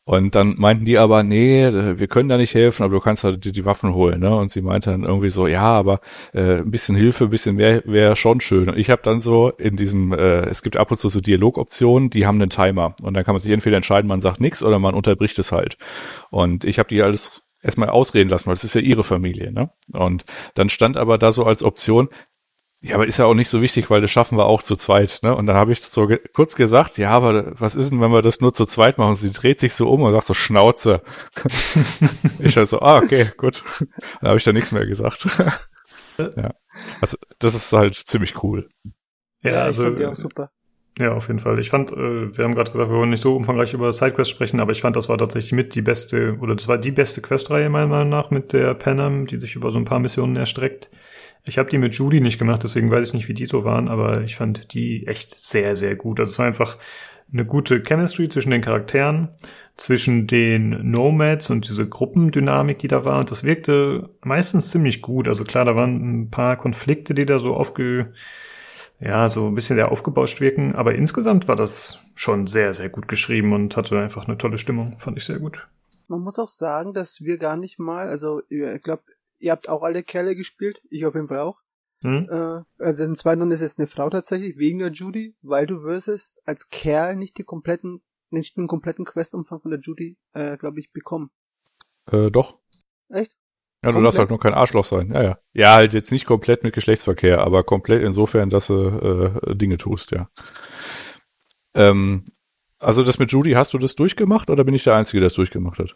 Und 0.08 0.36
dann 0.36 0.56
meinten 0.58 0.86
die 0.86 0.98
aber, 0.98 1.22
nee, 1.22 1.70
wir 1.70 2.08
können 2.08 2.30
da 2.30 2.38
nicht 2.38 2.54
helfen, 2.54 2.84
aber 2.84 2.94
du 2.94 3.02
kannst 3.02 3.26
halt 3.26 3.44
die, 3.44 3.52
die 3.52 3.66
Waffen 3.66 3.94
holen, 3.94 4.22
ne? 4.22 4.34
Und 4.34 4.50
sie 4.50 4.62
meinte 4.62 4.90
dann 4.90 5.04
irgendwie 5.04 5.30
so, 5.30 5.48
ja, 5.48 5.64
aber 5.64 6.00
äh, 6.34 6.60
ein 6.60 6.72
bisschen 6.72 6.96
Hilfe, 6.96 7.26
ein 7.26 7.30
bisschen 7.30 7.58
mehr 7.58 7.82
wäre 7.84 8.16
schon 8.16 8.40
schön. 8.40 8.70
Und 8.70 8.78
ich 8.78 8.90
habe 8.90 9.02
dann 9.04 9.20
so 9.20 9.50
in 9.50 9.76
diesem, 9.76 10.14
äh, 10.14 10.46
es 10.46 10.64
gibt 10.64 10.78
ab 10.78 10.92
und 10.92 10.96
zu 10.96 11.10
so 11.10 11.20
Dialogoptionen, 11.20 12.10
die 12.10 12.26
haben 12.26 12.42
einen 12.42 12.50
Timer. 12.50 12.96
Und 13.02 13.16
dann 13.16 13.26
kann 13.26 13.36
man 13.36 13.42
sich 13.42 13.52
entweder 13.52 13.76
entscheiden, 13.76 14.08
man 14.08 14.22
sagt 14.22 14.40
nichts 14.40 14.64
oder 14.64 14.80
man 14.80 14.96
unterbricht 14.96 15.38
es 15.40 15.52
halt. 15.52 15.78
Und 16.30 16.64
ich 16.64 16.80
habe 16.80 16.88
die 16.88 17.02
alles 17.02 17.44
erstmal 17.62 17.90
ausreden 17.90 18.30
lassen, 18.30 18.48
weil 18.48 18.54
es 18.54 18.64
ist 18.64 18.76
ja 18.76 18.82
ihre 18.82 19.04
Familie, 19.04 19.52
ne? 19.52 19.72
Und 19.92 20.24
dann 20.54 20.70
stand 20.70 20.96
aber 20.96 21.18
da 21.18 21.34
so 21.34 21.44
als 21.44 21.64
Option, 21.64 22.08
ja, 22.88 22.96
aber 22.96 23.08
ist 23.08 23.18
ja 23.18 23.26
auch 23.26 23.34
nicht 23.34 23.50
so 23.50 23.62
wichtig, 23.62 23.90
weil 23.90 24.02
das 24.02 24.12
schaffen 24.12 24.38
wir 24.38 24.46
auch 24.46 24.62
zu 24.62 24.76
zweit, 24.76 25.20
ne? 25.24 25.36
Und 25.36 25.46
dann 25.48 25.56
habe 25.56 25.72
ich 25.72 25.82
so 25.82 26.08
ge 26.08 26.20
kurz 26.34 26.56
gesagt, 26.56 26.98
ja, 26.98 27.12
aber 27.12 27.60
was 27.60 27.76
ist 27.76 27.92
denn, 27.92 28.02
wenn 28.02 28.12
wir 28.12 28.22
das 28.22 28.40
nur 28.40 28.54
zu 28.54 28.66
zweit 28.66 28.98
machen? 28.98 29.10
Und 29.12 29.16
sie 29.18 29.32
dreht 29.32 29.60
sich 29.60 29.74
so 29.74 29.90
um 29.90 30.02
und 30.02 30.14
sagt 30.14 30.28
so 30.28 30.34
Schnauze. 30.34 31.02
ich 32.40 32.58
halt 32.58 32.70
so, 32.70 32.80
ah, 32.80 32.98
okay, 32.98 33.32
gut. 33.38 33.64
Dann 34.22 34.30
habe 34.30 34.38
ich 34.38 34.44
da 34.44 34.54
nichts 34.54 34.72
mehr 34.72 34.86
gesagt. 34.86 35.28
ja. 36.18 36.54
Also 37.02 37.18
das 37.40 37.56
ist 37.56 37.72
halt 37.74 37.96
ziemlich 37.96 38.44
cool. 38.44 38.70
Ja, 39.44 39.52
ich 39.52 39.58
also 39.58 39.84
fand 39.84 40.00
die 40.00 40.06
auch 40.06 40.16
super. 40.16 40.52
Ja, 41.00 41.14
auf 41.14 41.28
jeden 41.28 41.40
Fall. 41.40 41.60
Ich 41.60 41.70
fand, 41.70 41.92
äh, 41.92 42.36
wir 42.36 42.44
haben 42.44 42.56
gerade 42.56 42.72
gesagt, 42.72 42.90
wir 42.90 42.98
wollen 42.98 43.12
nicht 43.12 43.22
so 43.22 43.36
umfangreich 43.36 43.74
über 43.74 43.94
Sidequests 43.94 44.32
sprechen, 44.32 44.60
aber 44.60 44.72
ich 44.72 44.82
fand, 44.82 44.96
das 44.96 45.10
war 45.10 45.18
tatsächlich 45.18 45.52
mit 45.52 45.76
die 45.76 45.84
beste, 45.84 46.38
oder 46.42 46.56
das 46.56 46.68
war 46.68 46.80
die 46.80 46.92
beste 46.92 47.22
Questreihe 47.22 47.70
meiner 47.70 47.88
Meinung 47.88 48.10
nach 48.10 48.32
mit 48.32 48.52
der 48.52 48.74
Panam, 48.74 49.28
die 49.28 49.40
sich 49.40 49.56
über 49.56 49.70
so 49.70 49.78
ein 49.78 49.86
paar 49.86 50.00
Missionen 50.00 50.36
erstreckt. 50.36 50.90
Ich 51.48 51.58
habe 51.58 51.70
die 51.70 51.78
mit 51.78 51.96
Judy 51.96 52.22
nicht 52.22 52.40
gemacht, 52.40 52.64
deswegen 52.64 52.92
weiß 52.92 53.08
ich 53.08 53.14
nicht, 53.14 53.28
wie 53.28 53.34
die 53.34 53.46
so 53.46 53.64
waren, 53.64 53.88
aber 53.88 54.22
ich 54.24 54.36
fand 54.36 54.74
die 54.74 55.08
echt 55.08 55.34
sehr, 55.36 55.76
sehr 55.76 55.96
gut. 55.96 56.20
Also 56.20 56.32
es 56.32 56.40
war 56.40 56.46
einfach 56.46 56.78
eine 57.32 57.46
gute 57.46 57.82
Chemistry 57.82 58.30
zwischen 58.30 58.52
den 58.52 58.62
Charakteren, 58.62 59.30
zwischen 59.76 60.28
den 60.28 60.90
Nomads 60.90 61.50
und 61.50 61.68
diese 61.68 61.88
Gruppendynamik, 61.88 62.80
die 62.80 62.88
da 62.88 63.04
war. 63.06 63.20
Und 63.20 63.32
das 63.32 63.44
wirkte 63.44 64.10
meistens 64.24 64.72
ziemlich 64.72 65.02
gut. 65.02 65.28
Also 65.28 65.44
klar, 65.44 65.66
da 65.66 65.76
waren 65.76 66.24
ein 66.24 66.30
paar 66.30 66.58
Konflikte, 66.58 67.14
die 67.14 67.26
da 67.26 67.40
so 67.40 67.56
aufge 67.56 68.14
ja, 69.00 69.30
so 69.30 69.48
ein 69.48 69.56
bisschen 69.56 69.76
sehr 69.76 69.92
aufgebauscht 69.92 70.42
wirken, 70.42 70.74
aber 70.74 70.96
insgesamt 70.96 71.48
war 71.48 71.56
das 71.56 72.00
schon 72.16 72.48
sehr, 72.48 72.74
sehr 72.74 72.90
gut 72.90 73.08
geschrieben 73.08 73.54
und 73.54 73.78
hatte 73.78 74.00
einfach 74.00 74.28
eine 74.28 74.38
tolle 74.38 74.58
Stimmung, 74.58 74.98
fand 74.98 75.18
ich 75.18 75.26
sehr 75.26 75.40
gut. 75.40 75.68
Man 76.10 76.22
muss 76.22 76.40
auch 76.40 76.50
sagen, 76.50 76.94
dass 76.94 77.22
wir 77.22 77.38
gar 77.38 77.58
nicht 77.58 77.80
mal, 77.80 78.08
also 78.08 78.42
ich 78.50 78.82
glaube, 78.82 79.04
ihr 79.40 79.52
habt 79.52 79.70
auch 79.70 79.84
alle 79.84 80.04
Kerle 80.04 80.36
gespielt, 80.36 80.82
ich 80.90 81.06
auf 81.06 81.16
jeden 81.16 81.28
Fall 81.28 81.40
auch. 81.40 81.60
Hm? 82.04 82.28
Äh, 82.30 82.84
also 82.84 83.04
den 83.04 83.16
zweiten 83.16 83.50
ist 83.52 83.62
es 83.62 83.78
eine 83.78 83.88
Frau 83.88 84.10
tatsächlich, 84.10 84.58
wegen 84.58 84.80
der 84.80 84.92
Judy, 84.92 85.36
weil 85.42 85.66
du 85.66 85.84
wirst 85.84 86.36
als 86.46 86.70
Kerl 86.70 87.16
nicht 87.16 87.38
die 87.38 87.44
kompletten, 87.44 88.02
nicht 88.30 88.58
den 88.58 88.68
kompletten 88.68 89.06
Questumfang 89.06 89.60
von 89.60 89.72
der 89.72 89.80
Judy, 89.80 90.18
äh, 90.34 90.58
glaube 90.58 90.80
ich, 90.80 90.92
bekommen. 90.92 91.32
Äh, 92.12 92.30
doch. 92.30 92.60
Echt? 93.10 93.36
Ja, 93.84 93.90
du 93.90 93.94
Komplett? 93.94 94.06
darfst 94.06 94.20
halt 94.20 94.30
nur 94.30 94.40
kein 94.40 94.54
Arschloch 94.54 94.84
sein. 94.84 95.12
Ja, 95.12 95.24
ja. 95.24 95.40
Ja, 95.54 95.76
halt 95.76 95.94
jetzt 95.94 96.12
nicht 96.12 96.26
komplett 96.26 96.64
mit 96.64 96.74
Geschlechtsverkehr, 96.74 97.42
aber 97.42 97.64
komplett 97.64 98.04
insofern, 98.04 98.50
dass 98.50 98.68
du 98.68 98.74
äh, 98.74 99.56
Dinge 99.56 99.78
tust, 99.78 100.12
ja. 100.12 100.30
Ähm, 101.76 102.26
also 102.80 103.04
das 103.04 103.20
mit 103.20 103.32
Judy, 103.32 103.52
hast 103.52 103.74
du 103.74 103.78
das 103.78 103.96
durchgemacht 103.96 104.50
oder 104.50 104.64
bin 104.64 104.76
ich 104.76 104.84
der 104.84 104.96
Einzige, 104.96 105.20
der 105.20 105.28
es 105.28 105.34
durchgemacht 105.34 105.80
hat? 105.80 105.96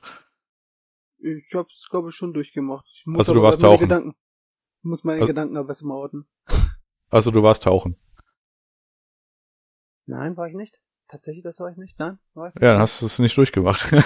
Ich 1.24 1.54
hab's, 1.54 1.88
glaube 1.90 2.10
ich, 2.10 2.16
schon 2.16 2.34
durchgemacht. 2.34 2.86
Ich 2.94 3.06
muss 3.06 3.20
Also 3.20 3.34
du 3.34 3.42
warst 3.44 3.62
meine 3.62 3.74
tauchen? 3.74 3.88
Gedanken, 3.88 4.10
ich 4.80 4.84
muss 4.84 5.04
meine 5.04 5.20
Also- 5.22 5.28
Gedanken 5.28 5.58
aber 5.58 5.68
besser 5.68 5.86
mal 5.86 5.96
orten. 5.96 6.26
Also 7.10 7.30
du 7.32 7.44
warst 7.44 7.64
tauchen. 7.64 7.96
Nein, 10.08 10.36
war 10.38 10.48
ich 10.48 10.56
nicht. 10.56 10.80
Tatsächlich, 11.08 11.44
das 11.44 11.60
war 11.60 11.70
ich 11.70 11.78
nicht. 11.78 12.00
Nein, 12.00 12.20
war 12.34 12.48
ich 12.56 12.62
Ja, 12.62 12.72
dann 12.74 12.82
hast 12.82 13.02
du 13.02 13.06
es 13.06 13.20
nicht 13.20 13.38
durchgemacht. 13.38 13.86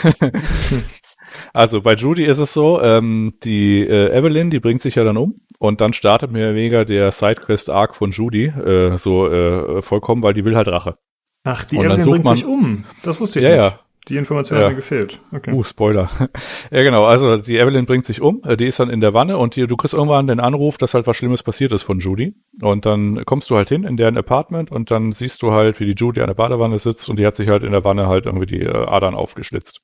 Also 1.54 1.82
bei 1.82 1.96
Judy 1.96 2.24
ist 2.24 2.38
es 2.38 2.54
so, 2.54 2.80
ähm, 2.82 3.34
die 3.44 3.82
äh, 3.82 4.16
Evelyn, 4.16 4.52
die 4.52 4.60
bringt 4.60 4.80
sich 4.82 4.94
ja 4.96 5.04
dann 5.04 5.18
um 5.18 5.42
und 5.58 5.82
dann 5.82 5.92
startet 5.94 6.32
mehr 6.32 6.50
oder 6.50 6.56
weniger 6.56 6.86
der 6.86 7.12
Sidequest-Arc 7.12 7.96
von 7.96 8.12
Judy 8.12 8.46
äh, 8.46 8.98
so 8.98 9.28
äh, 9.28 9.82
vollkommen, 9.82 10.22
weil 10.22 10.36
die 10.36 10.46
will 10.46 10.56
halt 10.56 10.68
Rache. 10.68 10.98
Ach, 11.44 11.66
die 11.66 11.78
Und 11.78 11.86
Evelyn 11.86 12.02
sucht 12.02 12.12
bringt 12.12 12.26
man- 12.26 12.36
sich 12.36 12.46
um. 12.46 12.86
Das 13.04 13.20
wusste 13.20 13.40
ich 13.40 13.46
Ja, 13.46 13.50
nicht. 13.50 13.58
ja. 13.60 13.80
Die 14.08 14.18
Information 14.18 14.60
Ja. 14.60 14.66
hat 14.66 14.72
mir 14.72 14.76
gefehlt. 14.78 15.20
Okay. 15.32 15.52
Uh, 15.52 15.64
Spoiler. 15.64 16.10
ja, 16.72 16.84
genau. 16.84 17.06
Also 17.06 17.38
die 17.38 17.58
Evelyn 17.58 17.86
bringt 17.86 18.06
sich 18.06 18.22
um, 18.22 18.42
äh, 18.46 18.56
die 18.56 18.66
ist 18.68 18.80
dann 18.80 18.90
in 18.90 19.02
der 19.02 19.14
Wanne 19.14 19.38
und 19.38 19.56
die, 19.56 19.66
du 19.66 19.76
kriegst 19.76 19.94
irgendwann 19.94 20.28
den 20.28 20.40
Anruf, 20.40 20.78
dass 20.78 20.94
halt 20.94 21.08
was 21.08 21.18
Schlimmes 21.18 21.42
passiert 21.44 21.72
ist 21.72 21.84
von 21.84 22.00
Judy. 22.00 22.36
Und 22.62 22.86
dann 22.86 23.26
kommst 23.26 23.50
du 23.50 23.56
halt 23.56 23.70
hin 23.70 23.84
in 23.84 23.98
deren 23.98 24.18
Apartment 24.18 24.72
und 24.72 24.92
dann 24.92 25.12
siehst 25.12 25.42
du 25.42 25.52
halt, 25.52 25.80
wie 25.80 25.86
die 25.86 25.94
Judy 25.94 26.22
an 26.22 26.28
der 26.28 26.36
Badewanne 26.36 26.78
sitzt 26.78 27.10
und 27.10 27.18
die 27.18 27.26
hat 27.26 27.36
sich 27.36 27.50
halt 27.50 27.64
in 27.64 27.72
der 27.72 27.84
Wanne 27.84 28.08
halt 28.08 28.26
irgendwie 28.28 28.46
die 28.46 28.62
äh, 28.62 28.70
Adern 28.86 29.16
aufgeschlitzt. 29.16 29.82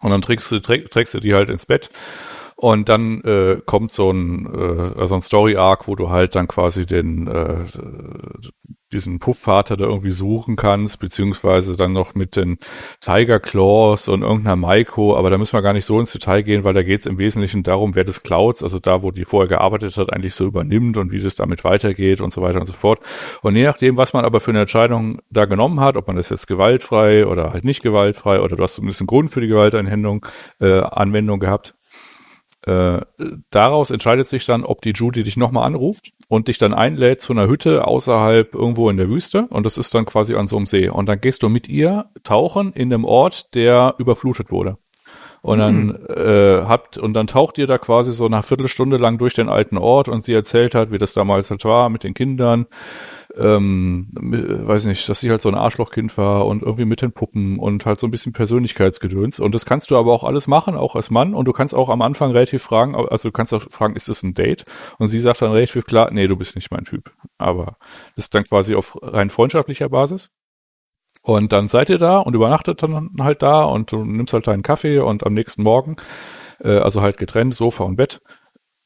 Und 0.00 0.10
dann 0.10 0.22
trägst 0.22 0.50
du, 0.50 0.60
träg, 0.60 0.90
trägst 0.90 1.14
du 1.14 1.20
die 1.20 1.34
halt 1.34 1.50
ins 1.50 1.66
Bett. 1.66 1.90
Und 2.60 2.88
dann 2.88 3.20
äh, 3.20 3.60
kommt 3.64 3.92
so 3.92 4.10
ein, 4.10 4.52
äh, 4.52 5.06
so 5.06 5.14
ein 5.14 5.20
Story-Arc, 5.20 5.86
wo 5.86 5.94
du 5.94 6.10
halt 6.10 6.34
dann 6.34 6.48
quasi 6.48 6.86
den 6.86 7.28
äh, 7.28 7.64
diesen 8.92 9.18
Puffvater 9.18 9.76
da 9.76 9.84
irgendwie 9.84 10.12
suchen 10.12 10.56
kannst, 10.56 10.98
beziehungsweise 10.98 11.76
dann 11.76 11.92
noch 11.92 12.14
mit 12.14 12.36
den 12.36 12.58
Tiger 13.00 13.38
Claws 13.38 14.08
und 14.08 14.22
irgendeiner 14.22 14.56
Maiko, 14.56 15.16
aber 15.16 15.28
da 15.30 15.36
müssen 15.36 15.52
wir 15.52 15.62
gar 15.62 15.74
nicht 15.74 15.84
so 15.84 16.00
ins 16.00 16.12
Detail 16.12 16.42
gehen, 16.42 16.64
weil 16.64 16.72
da 16.72 16.82
geht 16.82 17.00
es 17.00 17.06
im 17.06 17.18
Wesentlichen 17.18 17.62
darum, 17.62 17.94
wer 17.94 18.04
das 18.04 18.22
Clouds, 18.22 18.62
also 18.62 18.78
da, 18.78 19.02
wo 19.02 19.10
die 19.10 19.26
vorher 19.26 19.48
gearbeitet 19.48 19.96
hat, 19.98 20.12
eigentlich 20.12 20.34
so 20.34 20.46
übernimmt 20.46 20.96
und 20.96 21.12
wie 21.12 21.20
das 21.20 21.34
damit 21.34 21.64
weitergeht 21.64 22.20
und 22.20 22.32
so 22.32 22.40
weiter 22.40 22.60
und 22.60 22.66
so 22.66 22.72
fort. 22.72 23.00
Und 23.42 23.56
je 23.56 23.64
nachdem, 23.64 23.96
was 23.98 24.14
man 24.14 24.24
aber 24.24 24.40
für 24.40 24.52
eine 24.52 24.62
Entscheidung 24.62 25.20
da 25.30 25.44
genommen 25.44 25.80
hat, 25.80 25.96
ob 25.96 26.06
man 26.06 26.16
das 26.16 26.30
jetzt 26.30 26.46
gewaltfrei 26.46 27.26
oder 27.26 27.52
halt 27.52 27.64
nicht 27.64 27.82
gewaltfrei 27.82 28.40
oder 28.40 28.56
du 28.56 28.62
hast 28.62 28.74
zumindest 28.74 29.02
einen 29.02 29.06
Grund 29.06 29.30
für 29.30 29.42
die 29.42 29.48
Gewaltanwendung 29.48 30.24
äh, 30.60 30.80
Anwendung 30.80 31.40
gehabt, 31.40 31.74
äh, 32.68 33.00
daraus 33.50 33.90
entscheidet 33.90 34.26
sich 34.26 34.44
dann, 34.46 34.64
ob 34.64 34.82
die 34.82 34.92
Judy 34.92 35.22
dich 35.22 35.36
nochmal 35.36 35.64
anruft 35.64 36.12
und 36.28 36.48
dich 36.48 36.58
dann 36.58 36.74
einlädt 36.74 37.20
zu 37.20 37.32
einer 37.32 37.48
Hütte 37.48 37.86
außerhalb 37.86 38.54
irgendwo 38.54 38.90
in 38.90 38.96
der 38.96 39.08
Wüste 39.08 39.46
und 39.48 39.64
das 39.64 39.78
ist 39.78 39.94
dann 39.94 40.04
quasi 40.04 40.34
an 40.34 40.46
so 40.46 40.56
einem 40.56 40.66
See. 40.66 40.88
Und 40.88 41.06
dann 41.06 41.20
gehst 41.20 41.42
du 41.42 41.48
mit 41.48 41.68
ihr 41.68 42.06
tauchen 42.24 42.72
in 42.72 42.92
einem 42.92 43.04
Ort, 43.04 43.54
der 43.54 43.94
überflutet 43.98 44.50
wurde. 44.50 44.76
Und 45.40 45.60
dann 45.60 45.94
äh, 46.08 46.64
habt 46.66 46.98
und 46.98 47.14
dann 47.14 47.28
taucht 47.28 47.58
ihr 47.58 47.68
da 47.68 47.78
quasi 47.78 48.12
so 48.12 48.26
eine 48.26 48.42
Viertelstunde 48.42 48.96
lang 48.96 49.18
durch 49.18 49.34
den 49.34 49.48
alten 49.48 49.78
Ort 49.78 50.08
und 50.08 50.22
sie 50.22 50.34
erzählt 50.34 50.74
hat, 50.74 50.90
wie 50.90 50.98
das 50.98 51.12
damals 51.12 51.50
halt 51.50 51.64
war 51.64 51.88
mit 51.90 52.02
den 52.02 52.12
Kindern, 52.12 52.66
ähm, 53.38 54.08
weiß 54.12 54.86
nicht, 54.86 55.08
dass 55.08 55.20
sie 55.20 55.30
halt 55.30 55.40
so 55.40 55.48
ein 55.48 55.54
Arschlochkind 55.54 56.16
war 56.18 56.46
und 56.46 56.62
irgendwie 56.62 56.84
mit 56.84 57.02
den 57.02 57.12
Puppen 57.12 57.58
und 57.58 57.86
halt 57.86 58.00
so 58.00 58.06
ein 58.06 58.10
bisschen 58.10 58.32
Persönlichkeitsgedöns. 58.32 59.38
Und 59.40 59.54
das 59.54 59.64
kannst 59.64 59.90
du 59.90 59.96
aber 59.96 60.12
auch 60.12 60.24
alles 60.24 60.46
machen, 60.46 60.76
auch 60.76 60.96
als 60.96 61.10
Mann. 61.10 61.34
Und 61.34 61.46
du 61.46 61.52
kannst 61.52 61.74
auch 61.74 61.88
am 61.88 62.02
Anfang 62.02 62.32
relativ 62.32 62.62
fragen, 62.62 62.94
also 62.94 63.28
du 63.28 63.32
kannst 63.32 63.54
auch 63.54 63.62
fragen, 63.70 63.96
ist 63.96 64.08
das 64.08 64.22
ein 64.22 64.34
Date? 64.34 64.64
Und 64.98 65.08
sie 65.08 65.20
sagt 65.20 65.42
dann 65.42 65.52
relativ 65.52 65.84
klar, 65.86 66.10
nee, 66.10 66.26
du 66.26 66.36
bist 66.36 66.56
nicht 66.56 66.70
mein 66.70 66.84
Typ. 66.84 67.12
Aber 67.38 67.76
das 68.16 68.26
ist 68.26 68.34
dann 68.34 68.44
quasi 68.44 68.74
auf 68.74 68.98
rein 69.00 69.30
freundschaftlicher 69.30 69.88
Basis. 69.88 70.30
Und 71.22 71.52
dann 71.52 71.68
seid 71.68 71.90
ihr 71.90 71.98
da 71.98 72.18
und 72.18 72.34
übernachtet 72.34 72.82
dann 72.82 73.10
halt 73.20 73.42
da 73.42 73.64
und 73.64 73.92
du 73.92 74.04
nimmst 74.04 74.32
halt 74.32 74.46
deinen 74.46 74.62
Kaffee 74.62 74.98
und 74.98 75.26
am 75.26 75.34
nächsten 75.34 75.62
Morgen, 75.62 75.96
äh, 76.60 76.78
also 76.78 77.02
halt 77.02 77.18
getrennt, 77.18 77.54
Sofa 77.54 77.84
und 77.84 77.96
Bett. 77.96 78.20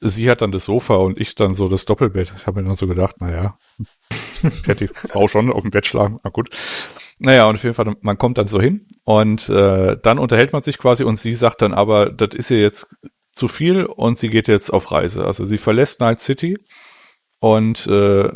Sie 0.01 0.29
hat 0.29 0.43
dann 0.43 0.51
das 0.51 0.65
Sofa 0.65 0.97
und 0.97 1.21
ich 1.21 1.37
dann 1.37 1.55
so 1.55 1.69
das 1.69 1.85
Doppelbett. 1.85 2.33
Ich 2.37 2.47
habe 2.49 2.61
mir 2.61 2.67
dann 2.67 2.75
so 2.75 2.89
gedacht, 2.89 3.21
naja, 3.21 3.57
ich 4.62 4.67
hätte 4.67 4.87
die 4.87 5.09
Frau 5.09 5.29
schon 5.29 5.53
auf 5.53 5.62
dem 5.62 5.71
Bett 5.71 5.87
schlagen, 5.87 6.21
na 6.23 6.31
gut. 6.31 6.51
Naja, 7.19 7.47
und 7.47 7.55
auf 7.55 7.62
jeden 7.62 7.75
Fall, 7.75 7.95
man 8.01 8.19
kommt 8.19 8.39
dann 8.39 8.49
so 8.49 8.61
hin 8.61 8.87
und 9.05 9.49
äh, 9.49 9.97
dann 10.03 10.19
unterhält 10.19 10.53
man 10.53 10.62
sich 10.62 10.79
quasi 10.79 11.05
und 11.05 11.17
sie 11.17 11.35
sagt 11.35 11.62
dann 11.62 11.73
aber, 11.73 12.11
das 12.11 12.35
ist 12.35 12.51
ihr 12.51 12.61
jetzt 12.61 12.89
zu 13.33 13.49
viel 13.49 13.85
und 13.85 14.19
sie 14.19 14.29
geht 14.29 14.49
jetzt 14.49 14.71
auf 14.71 14.91
Reise. 14.91 15.25
Also 15.25 15.45
sie 15.45 15.59
verlässt 15.59 16.01
Night 16.01 16.21
City 16.21 16.59
und 17.41 17.87
äh, 17.87 18.33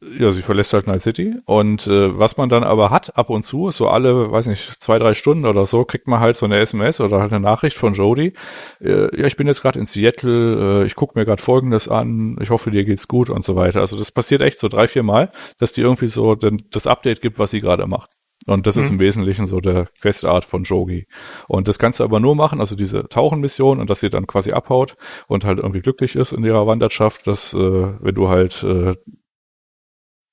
ja, 0.00 0.30
sie 0.30 0.42
verlässt 0.42 0.72
halt 0.72 0.86
Night 0.86 1.02
City 1.02 1.34
und 1.44 1.86
äh, 1.88 2.16
was 2.18 2.36
man 2.36 2.48
dann 2.48 2.62
aber 2.62 2.90
hat 2.90 3.16
ab 3.16 3.30
und 3.30 3.44
zu, 3.44 3.70
so 3.72 3.88
alle, 3.88 4.30
weiß 4.30 4.46
nicht, 4.46 4.80
zwei, 4.80 4.98
drei 4.98 5.14
Stunden 5.14 5.44
oder 5.44 5.66
so, 5.66 5.84
kriegt 5.84 6.06
man 6.06 6.20
halt 6.20 6.36
so 6.36 6.46
eine 6.46 6.58
SMS 6.58 7.00
oder 7.00 7.20
halt 7.20 7.32
eine 7.32 7.40
Nachricht 7.40 7.76
von 7.76 7.94
Jodie. 7.94 8.32
Äh, 8.80 9.20
ja, 9.20 9.26
ich 9.26 9.36
bin 9.36 9.48
jetzt 9.48 9.60
gerade 9.60 9.78
in 9.78 9.86
Seattle, 9.86 10.82
äh, 10.82 10.86
ich 10.86 10.94
gucke 10.94 11.18
mir 11.18 11.24
gerade 11.24 11.42
Folgendes 11.42 11.88
an, 11.88 12.36
ich 12.40 12.50
hoffe, 12.50 12.70
dir 12.70 12.84
geht's 12.84 13.08
gut 13.08 13.28
und 13.28 13.42
so 13.42 13.56
weiter. 13.56 13.80
Also 13.80 13.96
das 13.96 14.12
passiert 14.12 14.40
echt 14.40 14.60
so 14.60 14.68
drei, 14.68 14.86
vier 14.86 15.02
Mal, 15.02 15.32
dass 15.58 15.72
die 15.72 15.80
irgendwie 15.80 16.08
so 16.08 16.36
den, 16.36 16.62
das 16.70 16.86
Update 16.86 17.20
gibt, 17.20 17.38
was 17.40 17.50
sie 17.50 17.60
gerade 17.60 17.86
macht. 17.88 18.10
Und 18.46 18.66
das 18.68 18.76
ist 18.76 18.86
Mhm. 18.86 18.94
im 18.94 19.00
Wesentlichen 19.00 19.46
so 19.48 19.60
der 19.60 19.88
Questart 20.00 20.44
von 20.44 20.62
Jogi. 20.62 21.06
Und 21.48 21.66
das 21.66 21.78
kannst 21.80 21.98
du 21.98 22.04
aber 22.04 22.20
nur 22.20 22.36
machen, 22.36 22.60
also 22.60 22.76
diese 22.76 23.08
Tauchenmission 23.08 23.80
und 23.80 23.90
dass 23.90 23.98
sie 24.00 24.10
dann 24.10 24.28
quasi 24.28 24.52
abhaut 24.52 24.96
und 25.26 25.44
halt 25.44 25.58
irgendwie 25.58 25.80
glücklich 25.80 26.14
ist 26.14 26.32
in 26.32 26.44
ihrer 26.44 26.66
Wanderschaft, 26.68 27.26
dass 27.26 27.52
äh, 27.52 27.58
wenn 28.00 28.14
du 28.14 28.28
halt 28.28 28.62
äh, 28.62 28.94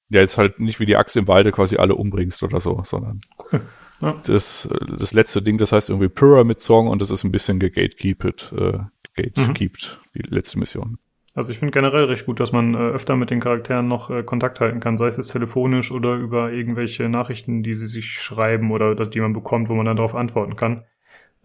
ja 0.09 0.21
jetzt 0.21 0.37
halt 0.37 0.59
nicht 0.59 0.79
wie 0.79 0.85
die 0.85 0.97
Axt 0.97 1.15
im 1.15 1.27
Walde 1.27 1.51
quasi 1.51 1.77
alle 1.77 1.95
umbringst 1.95 2.43
oder 2.43 2.61
so, 2.61 2.81
sondern 2.85 3.21
Ja. 4.01 4.21
das, 4.25 4.65
äh, 4.65 4.97
das 4.97 5.13
letzte 5.13 5.41
Ding, 5.41 5.57
das 5.57 5.71
heißt 5.71 5.89
irgendwie 5.89 6.09
Pyramid 6.09 6.61
Song 6.61 6.87
und 6.87 7.01
das 7.01 7.11
ist 7.11 7.23
ein 7.23 7.31
bisschen 7.31 7.59
gegatekeeped, 7.59 8.53
äh, 8.57 8.79
gatekeeped, 9.15 10.01
die 10.13 10.21
letzte 10.23 10.59
Mission. 10.59 10.97
Also 11.33 11.51
ich 11.51 11.59
finde 11.59 11.71
generell 11.71 12.05
recht 12.05 12.25
gut, 12.25 12.39
dass 12.39 12.51
man 12.51 12.75
äh, 12.75 12.77
öfter 12.77 13.15
mit 13.17 13.29
den 13.29 13.41
Charakteren 13.41 13.87
noch 13.87 14.09
äh, 14.09 14.23
Kontakt 14.23 14.59
halten 14.61 14.79
kann, 14.79 14.97
sei 14.97 15.07
es 15.07 15.17
jetzt 15.17 15.31
telefonisch 15.31 15.91
oder 15.91 16.15
über 16.15 16.51
irgendwelche 16.51 17.09
Nachrichten, 17.09 17.61
die 17.61 17.75
sie 17.75 17.87
sich 17.87 18.11
schreiben 18.13 18.71
oder 18.71 18.95
dass 18.95 19.09
die 19.09 19.19
man 19.19 19.33
bekommt, 19.33 19.67
wo 19.69 19.75
man 19.75 19.85
dann 19.85 19.97
darauf 19.97 20.15
antworten 20.15 20.55
kann. 20.55 20.85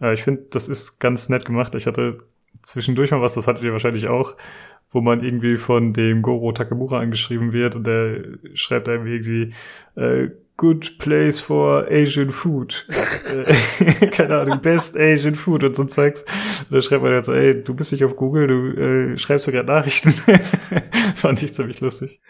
Äh, 0.01 0.13
ich 0.13 0.23
finde, 0.23 0.43
das 0.49 0.69
ist 0.69 0.99
ganz 0.99 1.27
nett 1.27 1.43
gemacht. 1.45 1.75
Ich 1.75 1.87
hatte 1.87 2.19
zwischendurch 2.61 3.11
mal 3.11 3.21
was, 3.21 3.33
das 3.33 3.47
hattet 3.47 3.63
ihr 3.63 3.71
wahrscheinlich 3.71 4.07
auch, 4.07 4.35
wo 4.89 5.01
man 5.01 5.23
irgendwie 5.23 5.57
von 5.57 5.93
dem 5.93 6.21
Goro 6.21 6.51
Takemura 6.51 6.99
angeschrieben 6.99 7.53
wird 7.53 7.75
und 7.75 7.87
der 7.87 8.23
schreibt 8.53 8.89
einem 8.89 9.07
irgendwie 9.07 9.53
äh, 9.95 10.29
Good 10.57 10.99
place 10.99 11.39
for 11.39 11.87
Asian 11.89 12.29
food. 12.29 12.87
Äh, 12.89 14.07
Keine 14.11 14.41
Ahnung, 14.41 14.61
best 14.61 14.95
Asian 14.95 15.33
food 15.33 15.63
und 15.63 15.75
so 15.75 15.85
Zeugs. 15.85 16.21
Und 16.21 16.75
da 16.75 16.81
schreibt 16.81 17.01
man 17.01 17.13
jetzt 17.13 17.25
so, 17.25 17.33
ey, 17.33 17.63
du 17.63 17.73
bist 17.73 17.91
nicht 17.91 18.03
auf 18.03 18.15
Google, 18.15 18.47
du 18.47 18.79
äh, 18.79 19.17
schreibst 19.17 19.47
mir 19.47 19.53
gerade 19.53 19.71
Nachrichten. 19.71 20.11
Fand 21.15 21.41
ich 21.41 21.53
ziemlich 21.53 21.79
lustig. 21.81 22.21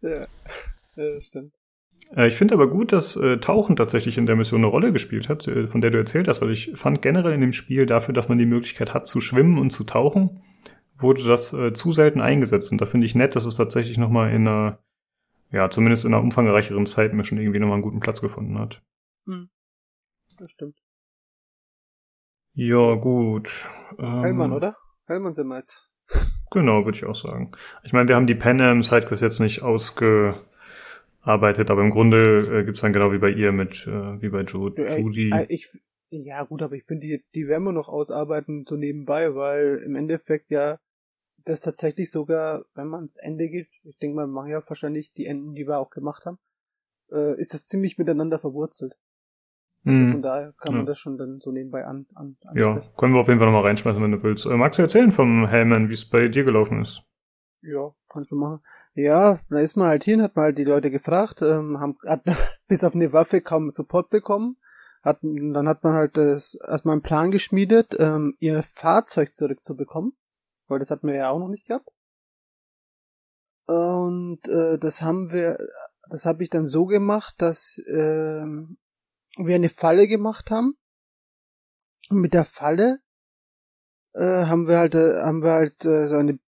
Ja, 0.00 0.26
ja 0.94 1.20
stimmt. 1.20 1.52
Äh, 2.14 2.28
ich 2.28 2.34
finde 2.34 2.54
aber 2.54 2.68
gut, 2.68 2.92
dass 2.92 3.16
äh, 3.16 3.38
Tauchen 3.38 3.76
tatsächlich 3.76 4.18
in 4.18 4.26
der 4.26 4.36
Mission 4.36 4.60
eine 4.60 4.68
Rolle 4.68 4.92
gespielt 4.92 5.28
hat, 5.28 5.46
äh, 5.48 5.66
von 5.66 5.80
der 5.80 5.90
du 5.90 5.98
erzählt 5.98 6.28
hast, 6.28 6.40
weil 6.42 6.50
ich 6.50 6.72
fand 6.74 7.02
generell 7.02 7.32
in 7.32 7.40
dem 7.40 7.52
Spiel 7.52 7.86
dafür, 7.86 8.14
dass 8.14 8.28
man 8.28 8.38
die 8.38 8.46
Möglichkeit 8.46 8.94
hat 8.94 9.06
zu 9.06 9.20
schwimmen 9.20 9.58
und 9.58 9.70
zu 9.70 9.84
tauchen, 9.84 10.42
wurde 10.96 11.24
das 11.24 11.52
äh, 11.52 11.72
zu 11.72 11.92
selten 11.92 12.20
eingesetzt. 12.20 12.72
Und 12.72 12.80
da 12.80 12.86
finde 12.86 13.06
ich 13.06 13.14
nett, 13.14 13.36
dass 13.36 13.46
es 13.46 13.56
tatsächlich 13.56 13.98
nochmal 13.98 14.32
in 14.32 14.46
einer, 14.46 14.78
ja, 15.50 15.70
zumindest 15.70 16.04
in 16.04 16.14
einer 16.14 16.22
umfangreicheren 16.22 16.86
Zeitmission 16.86 17.38
irgendwie 17.38 17.58
nochmal 17.58 17.74
einen 17.74 17.82
guten 17.82 18.00
Platz 18.00 18.20
gefunden 18.20 18.58
hat. 18.58 18.82
Das 20.38 20.50
stimmt. 20.50 20.76
Ja, 22.52 22.94
gut. 22.94 23.68
Ähm, 23.98 24.22
Hellmann, 24.22 24.52
oder? 24.52 24.76
Hellmann 25.06 25.34
sind 25.34 25.48
wir 25.48 25.58
jetzt. 25.58 25.82
Genau, 26.50 26.84
würde 26.84 26.96
ich 26.96 27.04
auch 27.04 27.14
sagen. 27.14 27.50
Ich 27.82 27.92
meine, 27.92 28.08
wir 28.08 28.14
haben 28.14 28.26
die 28.26 28.34
Pan 28.34 28.60
Am 28.60 28.82
Sidequest 28.82 29.22
jetzt 29.22 29.40
nicht 29.40 29.62
ausgearbeitet, 31.26 31.70
aber 31.70 31.82
im 31.82 31.90
Grunde 31.90 32.60
äh, 32.60 32.64
gibt's 32.64 32.80
dann 32.80 32.92
genau 32.92 33.12
wie 33.12 33.18
bei 33.18 33.30
ihr 33.30 33.52
mit, 33.52 33.86
äh, 33.86 34.22
wie 34.22 34.28
bei 34.28 34.42
Ju 34.42 34.70
Ja, 34.76 34.96
Judy. 34.96 35.32
äh, 35.32 35.46
ich, 35.48 35.68
ja 36.10 36.42
gut, 36.44 36.62
aber 36.62 36.76
ich 36.76 36.84
finde, 36.84 37.06
die, 37.06 37.24
die 37.34 37.48
werden 37.48 37.64
wir 37.64 37.72
noch 37.72 37.88
ausarbeiten 37.88 38.64
so 38.68 38.76
nebenbei, 38.76 39.34
weil 39.34 39.82
im 39.84 39.96
Endeffekt 39.96 40.50
ja 40.50 40.78
das 41.44 41.60
tatsächlich 41.60 42.10
sogar, 42.10 42.64
wenn 42.74 42.88
man 42.88 43.00
ans 43.00 43.16
Ende 43.16 43.48
geht, 43.48 43.68
ich 43.84 43.98
denke 43.98 44.16
mal, 44.16 44.26
wir 44.26 44.32
machen 44.32 44.50
ja 44.50 44.62
wahrscheinlich 44.66 45.12
die 45.12 45.26
Enden, 45.26 45.54
die 45.54 45.66
wir 45.66 45.78
auch 45.78 45.90
gemacht 45.90 46.26
haben, 46.26 46.38
äh, 47.12 47.38
ist 47.40 47.54
das 47.54 47.66
ziemlich 47.66 47.98
miteinander 47.98 48.38
verwurzelt. 48.38 48.96
Von 49.84 49.92
Hm. 49.92 50.22
daher 50.22 50.52
kann 50.58 50.74
man 50.74 50.80
Ja. 50.80 50.86
das 50.86 50.98
schon 50.98 51.16
dann 51.16 51.40
so 51.40 51.52
nebenbei 51.52 51.84
an, 51.84 52.06
an 52.16 52.36
Ja, 52.54 52.82
können 52.96 53.14
wir 53.14 53.20
auf 53.20 53.28
jeden 53.28 53.38
Fall 53.38 53.46
nochmal 53.46 53.62
reinschmeißen, 53.62 54.02
wenn 54.02 54.10
du 54.10 54.22
willst. 54.22 54.46
Äh, 54.46 54.56
magst 54.56 54.78
du 54.78 54.82
erzählen 54.82 55.12
vom 55.12 55.46
Hellman, 55.46 55.88
wie 55.88 55.94
es 55.94 56.04
bei 56.08 56.26
dir 56.26 56.42
gelaufen 56.42 56.80
ist? 56.82 57.04
Ja, 57.62 57.94
kannst 58.08 58.32
du 58.32 58.36
machen. 58.36 58.60
Ja, 58.96 59.40
da 59.50 59.58
ist 59.58 59.76
man 59.76 59.88
halt 59.88 60.04
hin, 60.04 60.22
hat 60.22 60.36
man 60.36 60.46
halt 60.46 60.58
die 60.58 60.64
Leute 60.64 60.90
gefragt, 60.90 61.42
ähm, 61.42 61.78
haben 61.78 61.98
hat 62.06 62.22
bis 62.66 62.82
auf 62.82 62.94
eine 62.94 63.12
Waffe 63.12 63.42
kaum 63.42 63.70
Support 63.70 64.08
bekommen. 64.08 64.56
Hat, 65.02 65.18
dann 65.22 65.68
hat 65.68 65.84
man 65.84 65.92
halt 65.92 66.16
das, 66.16 66.58
hat 66.66 66.86
man 66.86 66.94
einen 66.94 67.02
Plan 67.02 67.30
geschmiedet, 67.30 67.94
ähm, 67.98 68.36
ihr 68.40 68.62
Fahrzeug 68.62 69.34
zurückzubekommen, 69.34 70.16
weil 70.66 70.78
das 70.78 70.90
hatten 70.90 71.06
wir 71.08 71.14
ja 71.14 71.28
auch 71.28 71.38
noch 71.38 71.48
nicht 71.48 71.66
gehabt. 71.66 71.90
Und 73.66 74.48
äh, 74.48 74.78
das 74.78 75.02
haben 75.02 75.30
wir, 75.30 75.58
das 76.08 76.24
habe 76.24 76.42
ich 76.42 76.48
dann 76.48 76.66
so 76.66 76.86
gemacht, 76.86 77.34
dass 77.36 77.78
ähm, 77.88 78.78
wir 79.36 79.56
eine 79.56 79.68
Falle 79.68 80.08
gemacht 80.08 80.50
haben. 80.50 80.74
Und 82.08 82.20
mit 82.20 82.32
der 82.32 82.46
Falle 82.46 83.00
äh, 84.14 84.46
haben 84.46 84.66
wir 84.66 84.78
halt, 84.78 84.94
äh, 84.94 85.20
haben 85.20 85.42
wir 85.42 85.52
halt 85.52 85.84
äh, 85.84 86.08
so 86.08 86.16
eine 86.16 86.38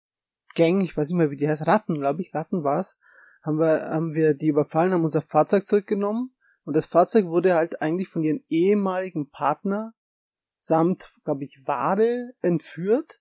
Gang, 0.58 0.80
ich 0.80 0.96
weiß 0.96 1.08
nicht 1.08 1.16
mehr, 1.16 1.30
wie 1.30 1.36
die 1.36 1.48
heißt, 1.48 1.66
Raffen, 1.66 2.00
glaube 2.00 2.20
ich, 2.20 2.34
Raffen 2.34 2.64
war's, 2.64 2.98
haben 3.42 3.58
wir, 3.58 3.90
haben 3.90 4.14
wir 4.14 4.34
die 4.34 4.48
überfallen, 4.48 4.92
haben 4.92 5.04
unser 5.04 5.22
Fahrzeug 5.22 5.66
zurückgenommen 5.66 6.34
und 6.64 6.74
das 6.74 6.84
Fahrzeug 6.84 7.26
wurde 7.26 7.54
halt 7.54 7.80
eigentlich 7.80 8.08
von 8.08 8.24
ihrem 8.24 8.42
ehemaligen 8.48 9.30
Partner 9.30 9.94
samt, 10.56 11.14
glaube 11.24 11.44
ich, 11.44 11.62
Ware 11.64 12.32
entführt 12.42 13.20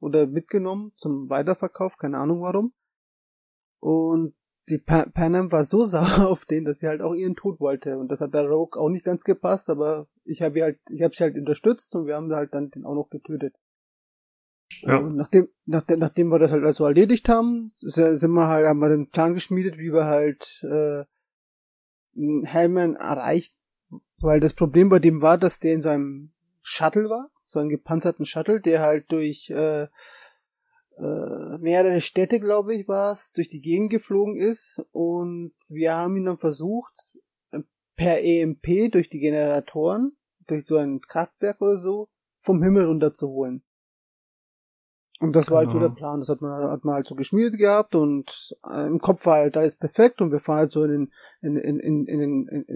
oder 0.00 0.26
mitgenommen 0.26 0.92
zum 0.96 1.30
Weiterverkauf, 1.30 1.96
keine 1.96 2.18
Ahnung 2.18 2.42
warum. 2.42 2.74
Und 3.78 4.34
die 4.68 4.78
pa 4.78 5.06
Panam 5.06 5.52
war 5.52 5.64
so 5.64 5.84
sauer 5.84 6.28
auf 6.28 6.44
den, 6.44 6.64
dass 6.64 6.80
sie 6.80 6.88
halt 6.88 7.00
auch 7.00 7.14
ihren 7.14 7.36
Tod 7.36 7.60
wollte. 7.60 7.98
Und 7.98 8.08
das 8.08 8.20
hat 8.20 8.34
der 8.34 8.48
Rogue 8.48 8.80
auch 8.80 8.88
nicht 8.88 9.04
ganz 9.04 9.22
gepasst, 9.24 9.70
aber 9.70 10.08
ich 10.24 10.42
habe 10.42 10.62
halt, 10.62 10.80
ich 10.90 11.02
habe 11.02 11.14
sie 11.14 11.22
halt 11.22 11.36
unterstützt 11.36 11.94
und 11.94 12.06
wir 12.06 12.16
haben 12.16 12.32
halt 12.32 12.52
dann 12.54 12.70
den 12.70 12.84
auch 12.84 12.94
noch 12.94 13.10
getötet. 13.10 13.54
Ja. 14.82 14.98
Und 14.98 15.16
nachdem, 15.16 15.48
nachdem, 15.66 15.98
nachdem 15.98 16.28
wir 16.28 16.38
das 16.38 16.50
halt 16.50 16.64
also 16.64 16.86
erledigt 16.86 17.28
haben, 17.28 17.70
sind 17.80 18.32
wir 18.32 18.48
halt, 18.48 18.66
wir 18.74 18.88
den 18.88 19.10
Plan 19.10 19.34
geschmiedet, 19.34 19.78
wie 19.78 19.92
wir 19.92 20.06
halt 20.06 20.64
äh, 20.64 21.04
Hellman 22.44 22.96
erreicht, 22.96 23.54
weil 24.20 24.40
das 24.40 24.54
Problem 24.54 24.88
bei 24.88 24.98
dem 24.98 25.22
war, 25.22 25.38
dass 25.38 25.60
der 25.60 25.74
in 25.74 25.82
seinem 25.82 26.32
Shuttle 26.62 27.08
war, 27.08 27.30
so 27.44 27.58
einen 27.58 27.68
gepanzerten 27.68 28.24
Shuttle, 28.24 28.60
der 28.60 28.80
halt 28.80 29.10
durch 29.10 29.50
äh, 29.50 29.84
äh, 30.98 31.58
mehrere 31.58 32.00
Städte, 32.00 32.40
glaube 32.40 32.74
ich, 32.74 32.88
war 32.88 33.12
es, 33.12 33.32
durch 33.32 33.48
die 33.48 33.60
Gegend 33.60 33.90
geflogen 33.90 34.40
ist 34.40 34.84
und 34.92 35.52
wir 35.68 35.94
haben 35.94 36.16
ihn 36.16 36.26
dann 36.26 36.36
versucht, 36.36 36.92
per 37.96 38.22
EMP 38.22 38.90
durch 38.90 39.08
die 39.08 39.20
Generatoren, 39.20 40.16
durch 40.46 40.66
so 40.66 40.76
ein 40.76 41.00
Kraftwerk 41.00 41.60
oder 41.60 41.76
so, 41.76 42.08
vom 42.40 42.62
Himmel 42.62 42.86
runterzuholen. 42.86 43.62
Und 45.22 45.36
das 45.36 45.46
genau. 45.46 45.54
war 45.54 45.64
halt 45.64 45.72
so 45.72 45.78
der 45.78 45.88
genau. 45.90 45.98
Plan. 45.98 46.18
Das 46.18 46.28
hat 46.28 46.42
man, 46.42 46.68
hat 46.68 46.84
man 46.84 46.96
halt 46.96 47.06
so 47.06 47.14
geschmiedet 47.14 47.56
gehabt 47.56 47.94
und 47.94 48.56
äh, 48.68 48.88
im 48.88 48.98
Kopf 48.98 49.24
war 49.24 49.36
halt 49.36 49.56
alles 49.56 49.76
perfekt 49.76 50.20
und 50.20 50.32
wir 50.32 50.40
fahren 50.40 50.58
halt 50.58 50.72
so 50.72 50.82
in, 50.82 51.12
in, 51.40 51.56
in, 51.56 51.78
in, 51.78 52.06
in, 52.06 52.48
in, 52.48 52.72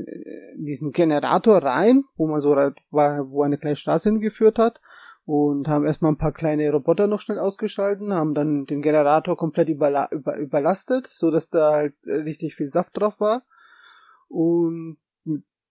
in 0.55 0.65
diesen 0.65 0.93
Generator 0.93 1.57
rein, 1.57 2.05
wo 2.17 2.29
man 2.29 2.41
so 2.41 2.55
war, 2.55 3.31
wo 3.31 3.43
eine 3.43 3.59
kleine 3.59 3.75
Straße 3.75 4.11
hingeführt 4.11 4.61
hat 4.61 4.81
und 5.25 5.67
haben 5.67 5.87
erstmal 5.87 6.13
ein 6.13 6.19
paar 6.19 6.31
kleine 6.31 6.71
Roboter 6.71 7.09
noch 7.09 7.19
schnell 7.19 7.41
ausgeschalten, 7.41 8.15
haben 8.15 8.33
dann 8.33 8.65
den 8.65 8.81
Generator 8.81 9.37
komplett 9.37 9.69
überla 9.69 10.09
über, 10.13 10.39
überlastet, 10.39 11.09
so 11.09 11.33
dass 11.33 11.51
da 11.51 11.73
halt 11.73 11.95
richtig 12.07 12.55
viel 12.55 12.69
Saft 12.69 12.97
drauf 12.97 13.19
war 13.19 13.43
und 14.29 14.99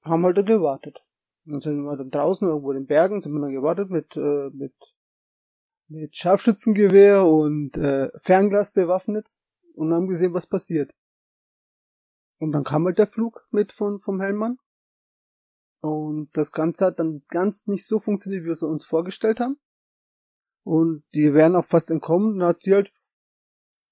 haben 0.03 0.25
halt 0.25 0.37
dann 0.37 0.45
gewartet. 0.45 1.01
Dann 1.45 1.61
sind 1.61 1.83
wir 1.83 1.95
dann 1.95 2.09
draußen 2.09 2.45
irgendwo 2.45 2.71
in 2.71 2.79
den 2.79 2.87
Bergen, 2.87 3.21
sind 3.21 3.31
wir 3.31 3.39
dann 3.39 3.53
gewartet 3.53 3.89
mit, 3.89 4.17
äh, 4.17 4.49
mit 4.51 4.73
mit 5.87 6.15
Scharfschützengewehr 6.15 7.25
und 7.25 7.77
äh, 7.77 8.09
Fernglas 8.19 8.71
bewaffnet 8.71 9.27
und 9.75 9.93
haben 9.93 10.07
gesehen, 10.07 10.33
was 10.33 10.47
passiert. 10.47 10.93
Und 12.39 12.51
dann 12.51 12.63
kam 12.63 12.85
halt 12.85 12.97
der 12.97 13.07
Flug 13.07 13.47
mit 13.51 13.71
von 13.71 13.99
vom 13.99 14.19
Hellmann. 14.19 14.57
Und 15.81 16.29
das 16.33 16.51
Ganze 16.51 16.85
hat 16.85 16.99
dann 16.99 17.23
ganz 17.29 17.67
nicht 17.67 17.85
so 17.85 17.99
funktioniert, 17.99 18.43
wie 18.43 18.47
wir 18.47 18.53
es 18.53 18.63
uns 18.63 18.85
vorgestellt 18.85 19.39
haben. 19.39 19.59
Und 20.63 21.03
die 21.13 21.33
wären 21.33 21.55
auch 21.55 21.65
fast 21.65 21.91
entkommen. 21.91 22.39
Dann 22.39 22.49
hat 22.49 22.63
sie 22.63 22.73
halt 22.73 22.91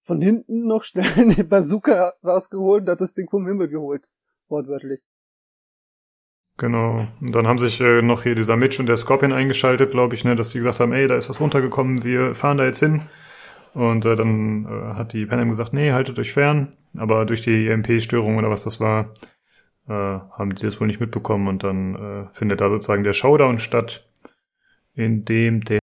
von 0.01 0.19
hinten 0.21 0.65
noch 0.65 0.83
schnell 0.83 1.05
eine 1.17 1.43
Bazooka 1.43 2.13
rausgeholt 2.23 2.83
und 2.83 2.89
hat 2.89 3.01
das 3.01 3.13
Ding 3.13 3.29
vom 3.29 3.45
Himmel 3.47 3.69
geholt. 3.69 4.07
Wortwörtlich. 4.47 5.01
Genau. 6.57 7.07
Und 7.19 7.33
dann 7.33 7.47
haben 7.47 7.57
sich 7.57 7.81
äh, 7.81 8.01
noch 8.01 8.23
hier 8.23 8.35
dieser 8.35 8.55
Mitch 8.55 8.79
und 8.79 8.87
der 8.87 8.97
Scorpion 8.97 9.33
eingeschaltet, 9.33 9.91
glaube 9.91 10.13
ich, 10.13 10.23
ne, 10.23 10.35
dass 10.35 10.51
sie 10.51 10.59
gesagt 10.59 10.79
haben, 10.79 10.93
ey, 10.93 11.07
da 11.07 11.15
ist 11.15 11.29
was 11.29 11.41
runtergekommen, 11.41 12.03
wir 12.03 12.35
fahren 12.35 12.57
da 12.57 12.65
jetzt 12.65 12.79
hin. 12.79 13.01
Und 13.73 14.05
äh, 14.05 14.15
dann 14.15 14.65
äh, 14.65 14.93
hat 14.95 15.13
die 15.13 15.25
Panem 15.25 15.49
gesagt, 15.49 15.73
nee, 15.73 15.91
haltet 15.91 16.19
euch 16.19 16.33
fern. 16.33 16.77
Aber 16.95 17.25
durch 17.25 17.41
die 17.41 17.67
EMP-Störung 17.67 18.37
oder 18.37 18.51
was 18.51 18.63
das 18.63 18.79
war, 18.79 19.13
äh, 19.87 19.93
haben 19.93 20.53
die 20.53 20.61
das 20.63 20.79
wohl 20.79 20.87
nicht 20.87 20.99
mitbekommen. 20.99 21.47
Und 21.47 21.63
dann 21.63 21.95
äh, 21.95 22.29
findet 22.31 22.61
da 22.61 22.69
sozusagen 22.69 23.03
der 23.03 23.13
Showdown 23.13 23.57
statt, 23.57 24.07
in 24.93 25.25
dem 25.25 25.61
der 25.61 25.79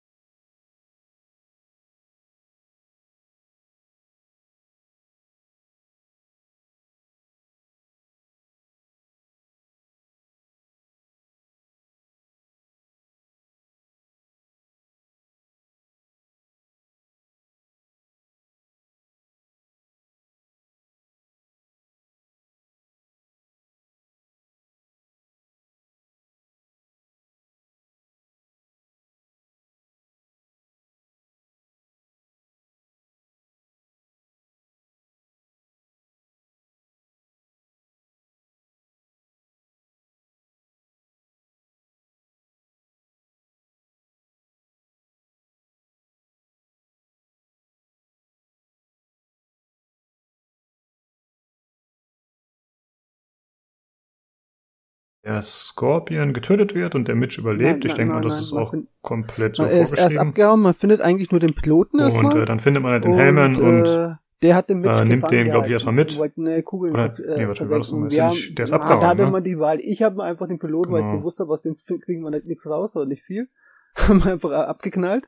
der 55.24 55.40
Scorpion 55.42 56.32
getötet 56.32 56.74
wird 56.74 56.94
und 56.94 57.08
der 57.08 57.14
Mitch 57.14 57.40
überlebt. 57.40 57.80
Nein, 57.80 57.86
ich 57.86 57.94
denke 57.94 58.14
mal, 58.14 58.20
das 58.20 58.40
ist 58.40 58.52
auch 58.52 58.74
komplett 59.00 59.56
so 59.56 59.62
er 59.64 59.70
ist, 59.70 59.74
vorgeschrieben. 59.74 60.02
Er 60.02 60.06
ist 60.06 60.16
abgehauen, 60.18 60.60
man 60.60 60.74
findet 60.74 61.00
eigentlich 61.00 61.30
nur 61.30 61.40
den 61.40 61.54
Piloten 61.54 61.98
erstmal. 61.98 62.34
Und 62.34 62.42
äh, 62.42 62.44
dann 62.44 62.60
findet 62.60 62.82
man 62.82 62.92
halt 62.92 63.04
den 63.04 63.14
Hellman 63.14 63.56
und, 63.56 63.86
äh, 63.86 64.14
der 64.42 64.56
hat 64.56 64.68
den 64.68 64.80
Mitch 64.80 65.00
äh, 65.00 65.04
nimmt 65.06 65.30
den, 65.30 65.44
glaube 65.44 65.66
ich, 65.66 65.72
erstmal 65.72 65.94
mit. 65.94 66.20
Eine 66.36 66.62
Kugel 66.62 66.90
Oder, 66.90 67.06
äh, 67.18 67.38
nee, 67.38 67.48
warte, 67.48 67.70
war 67.70 67.78
das 67.78 67.90
nochmal? 67.90 68.12
Ja 68.12 68.28
nicht, 68.28 68.58
der 68.58 68.64
ist 68.64 68.72
abgehauen, 68.72 69.00
Da 69.00 69.08
hatte 69.08 69.24
ne? 69.24 69.30
man 69.30 69.42
die 69.42 69.58
Wahl. 69.58 69.80
Ich 69.80 70.02
habe 70.02 70.22
einfach 70.22 70.46
den 70.46 70.58
Piloten, 70.58 70.92
weil 70.92 71.00
genau. 71.00 71.14
ich 71.14 71.20
gewusst 71.20 71.40
habe, 71.40 71.50
aus 71.50 71.62
dem 71.62 71.74
kriegen 72.00 72.22
wir 72.22 72.30
nicht 72.30 72.46
nichts 72.46 72.66
raus 72.66 72.94
oder 72.94 73.06
nicht 73.06 73.22
viel. 73.22 73.48
haben 73.96 74.22
wir 74.22 74.32
einfach 74.32 74.50
abgeknallt, 74.50 75.24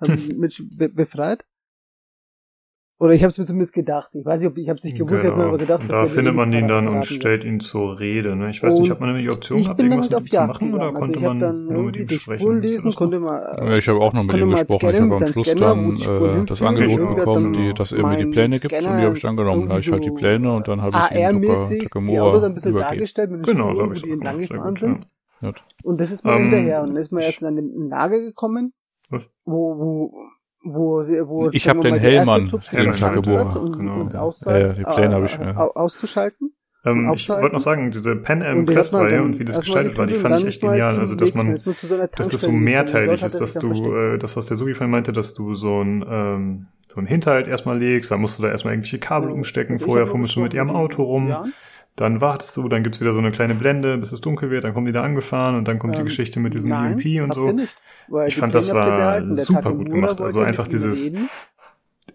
haben 0.00 0.28
Mitch 0.38 0.62
be 0.76 0.90
befreit. 0.90 1.46
Oder 3.00 3.12
ich 3.12 3.22
habe 3.22 3.30
es 3.30 3.38
mir 3.38 3.44
zumindest 3.44 3.72
gedacht. 3.72 4.10
Ich 4.14 4.24
weiß 4.24 4.40
nicht, 4.40 4.50
ob 4.50 4.58
ich 4.58 4.68
habe 4.68 4.78
es 4.78 4.84
nicht 4.84 4.98
gewusst, 4.98 5.22
genau. 5.22 5.24
ich 5.24 5.30
habe 5.30 5.42
mir 5.42 5.48
aber 5.48 5.58
gedacht. 5.58 5.82
Und 5.82 5.92
da 5.92 6.06
findet 6.06 6.34
man 6.34 6.52
ihn 6.52 6.66
dann 6.66 6.88
und 6.88 7.04
stellt 7.04 7.44
ihn 7.44 7.60
zur 7.60 8.00
Rede. 8.00 8.34
Ne? 8.34 8.50
Ich 8.50 8.60
weiß 8.60 8.74
und 8.74 8.82
nicht, 8.82 8.90
hat 8.90 9.00
man 9.00 9.16
die 9.16 9.30
Option 9.30 9.62
gehabt, 9.62 9.80
irgendwas 9.80 10.10
mit 10.10 10.20
ihm 10.20 10.30
zu 10.30 10.40
machen 10.40 10.74
oder 10.74 10.84
also 10.86 10.98
konnte 10.98 11.20
man 11.20 11.66
nur 11.66 11.82
mit 11.84 11.96
ihm 11.96 12.08
sprechen? 12.08 12.60
Lesen, 12.60 12.92
konnte 12.92 13.20
man, 13.20 13.40
ja, 13.40 13.76
ich 13.76 13.88
habe 13.88 14.00
auch 14.00 14.12
noch 14.12 14.24
mit 14.24 14.36
ihm 14.36 14.50
gesprochen. 14.50 14.90
Ich 14.90 15.00
habe 15.00 15.14
am 15.14 15.26
Schluss 15.28 15.54
dann 15.54 15.96
äh, 15.96 16.44
das 16.44 16.60
Angebot 16.60 17.16
bekommen, 17.16 17.52
die, 17.52 17.72
dass 17.72 17.92
er 17.92 18.04
mir 18.04 18.16
die 18.16 18.26
Pläne 18.26 18.58
gibt 18.58 18.72
und 18.72 18.82
die 18.82 18.88
habe 18.88 19.16
ich 19.16 19.22
dann 19.22 19.36
genommen. 19.36 19.68
Da 19.68 19.74
habe 19.74 19.80
ich 19.80 19.92
halt 19.92 20.04
die 20.04 20.10
Pläne 20.10 20.52
und 20.52 20.66
dann 20.66 20.82
habe 20.82 20.96
ich 20.96 21.18
ihm. 21.18 21.78
Takamura 21.80 22.44
ein 22.44 22.54
bisschen 22.54 22.74
dargestellt 22.74 23.30
mit 23.30 23.46
den 23.46 23.54
genau, 23.54 23.72
wo 23.76 23.92
die 23.92 24.10
entlang 24.10 24.38
gefahren 24.38 24.76
sind. 24.76 25.06
Und 25.84 26.00
das 26.00 26.10
ist 26.10 26.24
mal 26.24 26.38
hinterher. 26.38 26.82
Und 26.82 26.94
dann 26.94 26.96
ist 26.96 27.12
man 27.12 27.22
jetzt 27.22 27.42
in 27.42 27.58
ein 27.58 27.88
Lager 27.88 28.20
gekommen, 28.20 28.72
wo, 29.44 30.12
wo 30.74 31.02
wo, 31.28 31.50
ich 31.50 31.68
habe 31.68 31.80
den 31.80 31.96
Hellmann 31.96 32.52
im 32.72 32.92
Tagebuch 32.92 33.72
genau. 33.72 34.32
ja, 34.46 34.72
die 34.72 34.82
Pläne 34.82 35.14
habe 35.14 35.26
ich 35.26 35.32
ja. 35.38 35.56
auszuschalten. 35.56 36.52
Ähm, 36.84 37.12
ich 37.14 37.28
wollte 37.28 37.54
noch 37.54 37.60
sagen, 37.60 37.90
diese 37.90 38.16
Pen 38.16 38.42
Am 38.42 38.64
Quest 38.64 38.94
Reihe 38.94 39.22
und 39.22 39.38
wie 39.38 39.44
das 39.44 39.60
gestaltet 39.60 39.98
war, 39.98 40.06
die 40.06 40.14
fand 40.14 40.38
ich 40.38 40.46
echt 40.46 40.60
genial. 40.60 40.98
Also 40.98 41.14
dass 41.14 41.34
man, 41.34 41.60
dass 42.16 42.28
das 42.28 42.40
so 42.40 42.52
mehrteilig 42.52 43.22
ist, 43.22 43.40
dass 43.40 43.54
du, 43.54 43.94
äh, 43.94 44.18
das 44.18 44.36
was 44.36 44.46
der 44.46 44.56
Sugi 44.56 44.74
vorhin 44.74 44.90
meinte, 44.90 45.12
dass 45.12 45.34
du 45.34 45.54
so 45.54 45.82
ein 45.82 46.04
ähm, 46.08 46.66
so 46.86 47.00
ein 47.00 47.06
Hinterhalt 47.06 47.46
erstmal 47.46 47.78
legst, 47.78 48.10
dann 48.10 48.20
musst 48.20 48.38
du 48.38 48.42
da 48.42 48.48
erstmal 48.48 48.74
irgendwelche 48.74 48.98
Kabel 48.98 49.30
umstecken, 49.30 49.78
vorher 49.78 50.06
fummelst 50.06 50.36
du 50.36 50.40
mit 50.40 50.54
ihrem 50.54 50.70
Auto 50.70 51.02
rum. 51.02 51.34
Dann 51.98 52.20
wartest 52.20 52.56
du, 52.56 52.68
dann 52.68 52.84
gibt's 52.84 53.00
wieder 53.00 53.12
so 53.12 53.18
eine 53.18 53.32
kleine 53.32 53.56
Blende, 53.56 53.98
bis 53.98 54.12
es 54.12 54.20
dunkel 54.20 54.50
wird, 54.50 54.62
dann 54.62 54.72
kommen 54.72 54.86
die 54.86 54.92
da 54.92 55.02
angefahren 55.02 55.56
und 55.56 55.66
dann 55.66 55.80
kommt 55.80 55.94
ähm, 55.96 56.02
die 56.02 56.04
Geschichte 56.04 56.38
mit 56.38 56.54
diesem 56.54 56.70
nein, 56.70 56.96
EMP 56.96 57.24
und 57.24 57.34
so. 57.34 57.50
Nicht, 57.50 57.76
ich 58.28 58.36
fand, 58.36 58.54
das 58.54 58.72
war 58.72 59.34
super 59.34 59.72
gut 59.72 59.90
gemacht. 59.90 60.20
Also 60.20 60.40
einfach 60.40 60.68
dieses, 60.68 61.06
reden. 61.06 61.28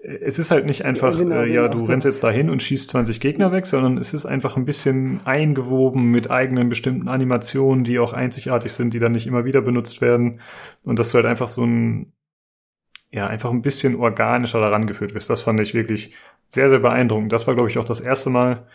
es 0.02 0.40
ist 0.40 0.52
halt 0.52 0.68
nicht 0.68 0.86
einfach, 0.86 1.18
genau, 1.18 1.42
äh, 1.42 1.54
ja, 1.54 1.68
du 1.68 1.84
rennst 1.84 2.06
jetzt 2.06 2.24
dahin 2.24 2.50
und 2.50 2.62
schießt 2.62 2.92
20 2.92 3.20
Gegner 3.20 3.52
weg, 3.52 3.66
sondern 3.66 3.98
es 3.98 4.14
ist 4.14 4.26
einfach 4.26 4.56
ein 4.56 4.64
bisschen 4.64 5.20
eingewoben 5.26 6.12
mit 6.12 6.32
eigenen 6.32 6.70
bestimmten 6.70 7.10
Animationen, 7.10 7.84
die 7.84 8.00
auch 8.00 8.14
einzigartig 8.14 8.72
sind, 8.72 8.94
die 8.94 9.00
dann 9.00 9.12
nicht 9.12 9.28
immer 9.28 9.44
wieder 9.44 9.62
benutzt 9.62 10.00
werden. 10.00 10.40
Und 10.86 10.98
dass 10.98 11.12
du 11.12 11.16
halt 11.16 11.26
einfach 11.26 11.50
so 11.50 11.66
ein, 11.66 12.14
ja, 13.12 13.28
einfach 13.28 13.52
ein 13.52 13.62
bisschen 13.62 13.98
organischer 13.98 14.62
daran 14.62 14.88
geführt 14.88 15.14
wirst. 15.14 15.30
Das 15.30 15.42
fand 15.42 15.60
ich 15.60 15.74
wirklich 15.74 16.16
sehr, 16.48 16.70
sehr 16.70 16.80
beeindruckend. 16.80 17.34
Das 17.34 17.48
war, 17.48 17.54
glaube 17.54 17.70
ich, 17.70 17.78
auch 17.78 17.86
das 17.86 18.00
erste 18.00 18.30
Mal, 18.30 18.66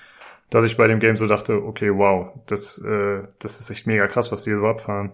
dass 0.51 0.65
ich 0.65 0.77
bei 0.77 0.89
dem 0.89 1.01
Game 1.01 1.17
so 1.17 1.27
dachte, 1.27 1.62
okay, 1.62 1.91
wow, 1.94 2.33
das, 2.47 2.78
äh, 2.78 3.23
das 3.39 3.60
ist 3.60 3.70
echt 3.70 3.86
mega 3.86 4.07
krass, 4.07 4.33
was 4.33 4.44
die 4.44 4.51
überhaupt 4.51 4.83
fahren. 4.83 5.12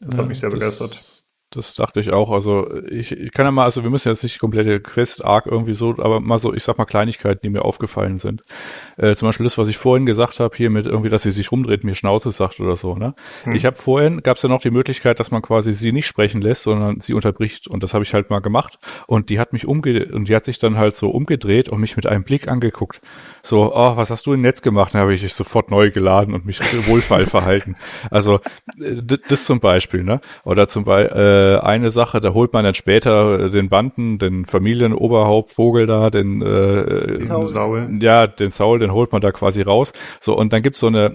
Das 0.00 0.16
ja, 0.16 0.22
hat 0.22 0.28
mich 0.28 0.40
sehr 0.40 0.50
begeistert. 0.50 1.21
Das 1.56 1.74
dachte 1.74 2.00
ich 2.00 2.12
auch. 2.12 2.30
Also 2.30 2.82
ich, 2.88 3.12
ich 3.12 3.32
kann 3.32 3.46
ja 3.46 3.50
mal, 3.50 3.64
also 3.64 3.82
wir 3.82 3.90
müssen 3.90 4.08
jetzt 4.08 4.22
nicht 4.22 4.38
komplette 4.38 4.80
Quest-Arc 4.80 5.46
irgendwie 5.46 5.74
so, 5.74 5.96
aber 5.98 6.20
mal 6.20 6.38
so, 6.38 6.52
ich 6.54 6.64
sag 6.64 6.78
mal 6.78 6.84
Kleinigkeiten, 6.84 7.40
die 7.42 7.50
mir 7.50 7.64
aufgefallen 7.64 8.18
sind. 8.18 8.42
Äh, 8.96 9.14
zum 9.14 9.28
Beispiel 9.28 9.44
das, 9.44 9.58
was 9.58 9.68
ich 9.68 9.78
vorhin 9.78 10.06
gesagt 10.06 10.40
habe, 10.40 10.56
hier 10.56 10.70
mit 10.70 10.86
irgendwie, 10.86 11.08
dass 11.08 11.22
sie 11.22 11.30
sich 11.30 11.52
rumdreht, 11.52 11.84
mir 11.84 11.94
Schnauze 11.94 12.30
sagt 12.30 12.60
oder 12.60 12.76
so. 12.76 12.94
Ne? 12.96 13.14
Hm. 13.44 13.54
Ich 13.54 13.64
habe 13.64 13.76
vorhin, 13.76 14.22
gab 14.22 14.36
es 14.36 14.42
ja 14.42 14.48
noch 14.48 14.60
die 14.60 14.70
Möglichkeit, 14.70 15.20
dass 15.20 15.30
man 15.30 15.42
quasi 15.42 15.74
sie 15.74 15.92
nicht 15.92 16.06
sprechen 16.06 16.40
lässt, 16.40 16.62
sondern 16.62 17.00
sie 17.00 17.14
unterbricht. 17.14 17.68
Und 17.68 17.82
das 17.82 17.94
habe 17.94 18.04
ich 18.04 18.14
halt 18.14 18.30
mal 18.30 18.40
gemacht. 18.40 18.78
Und 19.06 19.30
die 19.30 19.38
hat 19.38 19.52
mich 19.52 19.66
umge 19.66 20.06
und 20.12 20.28
die 20.28 20.36
hat 20.36 20.44
sich 20.44 20.58
dann 20.58 20.78
halt 20.78 20.94
so 20.94 21.10
umgedreht 21.10 21.68
und 21.68 21.80
mich 21.80 21.96
mit 21.96 22.06
einem 22.06 22.24
Blick 22.24 22.48
angeguckt. 22.48 23.00
So, 23.42 23.74
oh, 23.74 23.96
was 23.96 24.10
hast 24.10 24.26
du 24.26 24.32
im 24.32 24.40
Netz 24.40 24.62
gemacht? 24.62 24.94
Dann 24.94 25.02
habe 25.02 25.14
ich 25.14 25.34
sofort 25.34 25.70
neu 25.70 25.90
geladen 25.90 26.34
und 26.34 26.46
mich 26.46 26.60
wohlfeil 26.86 27.26
verhalten. 27.26 27.76
Also 28.10 28.40
äh, 28.80 29.02
das 29.28 29.44
zum 29.44 29.60
Beispiel, 29.60 30.04
ne? 30.04 30.20
Oder 30.44 30.68
zum 30.68 30.84
Beispiel 30.84 31.16
äh, 31.16 31.41
eine 31.62 31.90
Sache, 31.90 32.20
da 32.20 32.34
holt 32.34 32.52
man 32.52 32.64
dann 32.64 32.74
später 32.74 33.48
den 33.50 33.68
Banden, 33.68 34.18
den 34.18 34.46
Familienoberhauptvogel 34.46 35.86
da, 35.86 36.10
den 36.10 36.42
äh, 36.42 37.18
Saul. 37.18 37.98
Ja, 38.00 38.26
den 38.26 38.50
Saul, 38.50 38.78
den 38.78 38.92
holt 38.92 39.12
man 39.12 39.20
da 39.20 39.32
quasi 39.32 39.62
raus. 39.62 39.92
So, 40.20 40.36
und 40.36 40.52
dann 40.52 40.62
gibt's 40.62 40.80
so 40.80 40.88
eine 40.88 41.14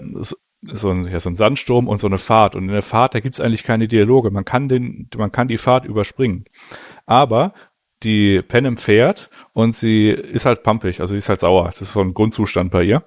so 0.60 0.90
ein, 0.90 1.06
ja, 1.06 1.20
so 1.20 1.30
ein 1.30 1.36
Sandsturm 1.36 1.86
und 1.86 1.98
so 1.98 2.06
eine 2.06 2.18
Fahrt. 2.18 2.56
Und 2.56 2.64
in 2.64 2.72
der 2.72 2.82
Fahrt, 2.82 3.14
da 3.14 3.20
gibt's 3.20 3.40
eigentlich 3.40 3.64
keine 3.64 3.86
Dialoge. 3.86 4.30
Man 4.30 4.44
kann 4.44 4.68
den, 4.68 5.08
man 5.16 5.30
kann 5.30 5.48
die 5.48 5.58
Fahrt 5.58 5.84
überspringen. 5.84 6.44
Aber 7.06 7.52
die 8.02 8.42
Panem 8.42 8.76
fährt 8.76 9.28
und 9.52 9.74
sie 9.74 10.10
ist 10.10 10.46
halt 10.46 10.62
pumpig, 10.62 11.00
also 11.00 11.14
sie 11.14 11.18
ist 11.18 11.28
halt 11.28 11.40
sauer. 11.40 11.70
Das 11.70 11.80
ist 11.88 11.92
so 11.92 12.00
ein 12.00 12.14
Grundzustand 12.14 12.70
bei 12.70 12.84
ihr. 12.84 13.02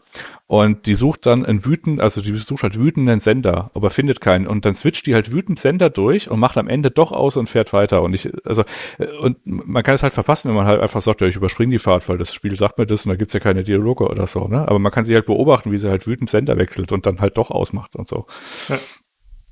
Und 0.47 0.85
die 0.85 0.95
sucht 0.95 1.25
dann 1.25 1.45
einen 1.45 1.63
wütend, 1.65 2.01
also 2.01 2.21
die 2.21 2.35
sucht 2.37 2.63
halt 2.63 2.77
wütenden 2.77 3.21
Sender, 3.21 3.71
aber 3.73 3.89
findet 3.89 4.19
keinen. 4.19 4.47
Und 4.47 4.65
dann 4.65 4.75
switcht 4.75 5.05
die 5.07 5.13
halt 5.13 5.31
wütend 5.31 5.59
Sender 5.59 5.89
durch 5.89 6.29
und 6.29 6.41
macht 6.41 6.57
am 6.57 6.67
Ende 6.67 6.91
doch 6.91 7.13
aus 7.13 7.37
und 7.37 7.47
fährt 7.47 7.71
weiter. 7.71 8.01
Und 8.01 8.13
ich, 8.13 8.29
also, 8.45 8.63
äh, 8.97 9.07
und 9.21 9.37
man 9.45 9.81
kann 9.83 9.95
es 9.95 10.03
halt 10.03 10.11
verpassen, 10.11 10.49
wenn 10.49 10.57
man 10.57 10.67
halt 10.67 10.81
einfach 10.81 11.01
sagt, 11.01 11.21
ja, 11.21 11.27
ich 11.27 11.37
überspringe 11.37 11.71
die 11.71 11.79
Fahrt, 11.79 12.09
weil 12.09 12.17
das 12.17 12.33
Spiel 12.33 12.57
sagt 12.57 12.77
mir 12.77 12.85
das 12.85 13.05
und 13.05 13.11
da 13.11 13.15
gibt's 13.15 13.33
ja 13.33 13.39
keine 13.39 13.63
Dialoge 13.63 14.09
oder 14.09 14.27
so, 14.27 14.49
ne? 14.49 14.67
Aber 14.67 14.79
man 14.79 14.91
kann 14.91 15.05
sie 15.05 15.13
halt 15.15 15.25
beobachten, 15.25 15.71
wie 15.71 15.77
sie 15.77 15.89
halt 15.89 16.05
wütend 16.05 16.29
Sender 16.29 16.57
wechselt 16.57 16.91
und 16.91 17.05
dann 17.05 17.21
halt 17.21 17.37
doch 17.37 17.49
ausmacht 17.49 17.95
und 17.95 18.09
so. 18.09 18.25
Ja. 18.67 18.77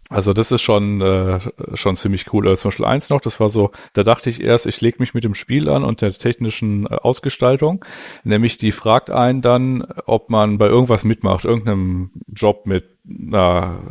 Also 0.10 0.34
das 0.34 0.52
ist 0.52 0.64
schon 0.64 1.02
äh, 1.02 1.40
schon 1.76 1.96
ziemlich 1.96 2.34
cool. 2.34 2.48
Also 2.48 2.64
zum 2.64 2.70
Beispiel 2.70 2.86
eins 2.86 3.12
noch, 3.12 3.22
das 3.22 3.40
war 3.40 3.50
so, 3.50 3.72
da 3.94 4.04
dachte 4.04 4.32
ich 4.32 4.42
erst, 4.42 4.66
ich 4.66 4.82
lege 4.82 4.98
mich 5.00 5.14
mit 5.14 5.24
dem 5.24 5.36
Spiel 5.36 5.70
an 5.70 5.84
und 5.84 6.02
der 6.02 6.12
technischen 6.12 6.88
äh, 6.88 6.96
Ausgestaltung. 6.96 7.86
Nämlich 8.24 8.58
die 8.58 8.72
fragt 8.72 9.12
einen 9.12 9.44
dann, 9.44 9.84
ob 10.08 10.32
man 10.32 10.58
bei 10.58 10.66
irgendwas 10.66 11.04
mitmacht, 11.04 11.46
irgendeinem 11.46 12.12
Job 12.28 12.66
mit 12.66 12.98
na, 13.04 13.84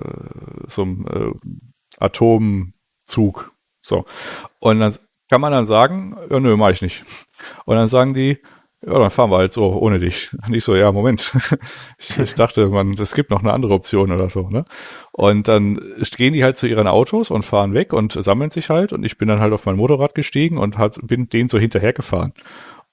so 0.66 0.82
einem 0.82 1.06
äh, 1.06 2.05
Atomzug. 2.05 3.52
So. 3.80 4.05
Und 4.58 4.80
dann 4.80 4.97
kann 5.30 5.40
man 5.40 5.52
dann 5.52 5.66
sagen, 5.66 6.16
ja, 6.30 6.40
nö, 6.40 6.56
mach 6.56 6.70
ich 6.70 6.82
nicht. 6.82 7.05
Und 7.64 7.76
dann 7.76 7.86
sagen 7.86 8.14
die, 8.14 8.38
ja, 8.86 8.97
dann 8.97 9.10
fahren 9.10 9.30
wir 9.30 9.38
halt 9.38 9.52
so 9.52 9.72
ohne 9.72 9.98
dich. 9.98 10.30
Nicht 10.47 10.64
so, 10.64 10.74
ja, 10.76 10.92
Moment. 10.92 11.32
ich, 11.98 12.18
ich 12.18 12.34
dachte, 12.34 12.68
man, 12.68 12.92
es 12.92 13.14
gibt 13.14 13.30
noch 13.30 13.40
eine 13.40 13.52
andere 13.52 13.74
Option 13.74 14.12
oder 14.12 14.30
so, 14.30 14.48
ne? 14.48 14.64
Und 15.18 15.48
dann 15.48 15.80
gehen 16.16 16.32
die 16.32 16.44
halt 16.44 16.56
zu 16.56 16.68
ihren 16.68 16.86
Autos 16.86 17.32
und 17.32 17.42
fahren 17.42 17.74
weg 17.74 17.92
und 17.92 18.12
sammeln 18.12 18.52
sich 18.52 18.70
halt 18.70 18.92
und 18.92 19.02
ich 19.02 19.18
bin 19.18 19.26
dann 19.26 19.40
halt 19.40 19.52
auf 19.52 19.66
mein 19.66 19.74
Motorrad 19.74 20.14
gestiegen 20.14 20.58
und 20.58 20.78
hab, 20.78 20.94
bin 21.02 21.28
denen 21.28 21.48
so 21.48 21.58
hinterhergefahren. 21.58 22.32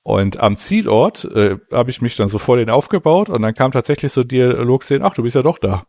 Und 0.01 0.39
am 0.39 0.57
Zielort 0.57 1.25
äh, 1.25 1.57
habe 1.71 1.91
ich 1.91 2.01
mich 2.01 2.15
dann 2.15 2.27
so 2.27 2.39
vor 2.39 2.57
denen 2.57 2.71
aufgebaut 2.71 3.29
und 3.29 3.43
dann 3.43 3.53
kam 3.53 3.71
tatsächlich 3.71 4.11
so 4.11 4.23
Dialog 4.23 4.83
sehen, 4.83 5.03
ach, 5.03 5.13
du 5.13 5.21
bist 5.21 5.35
ja 5.35 5.43
doch 5.43 5.59
da. 5.59 5.83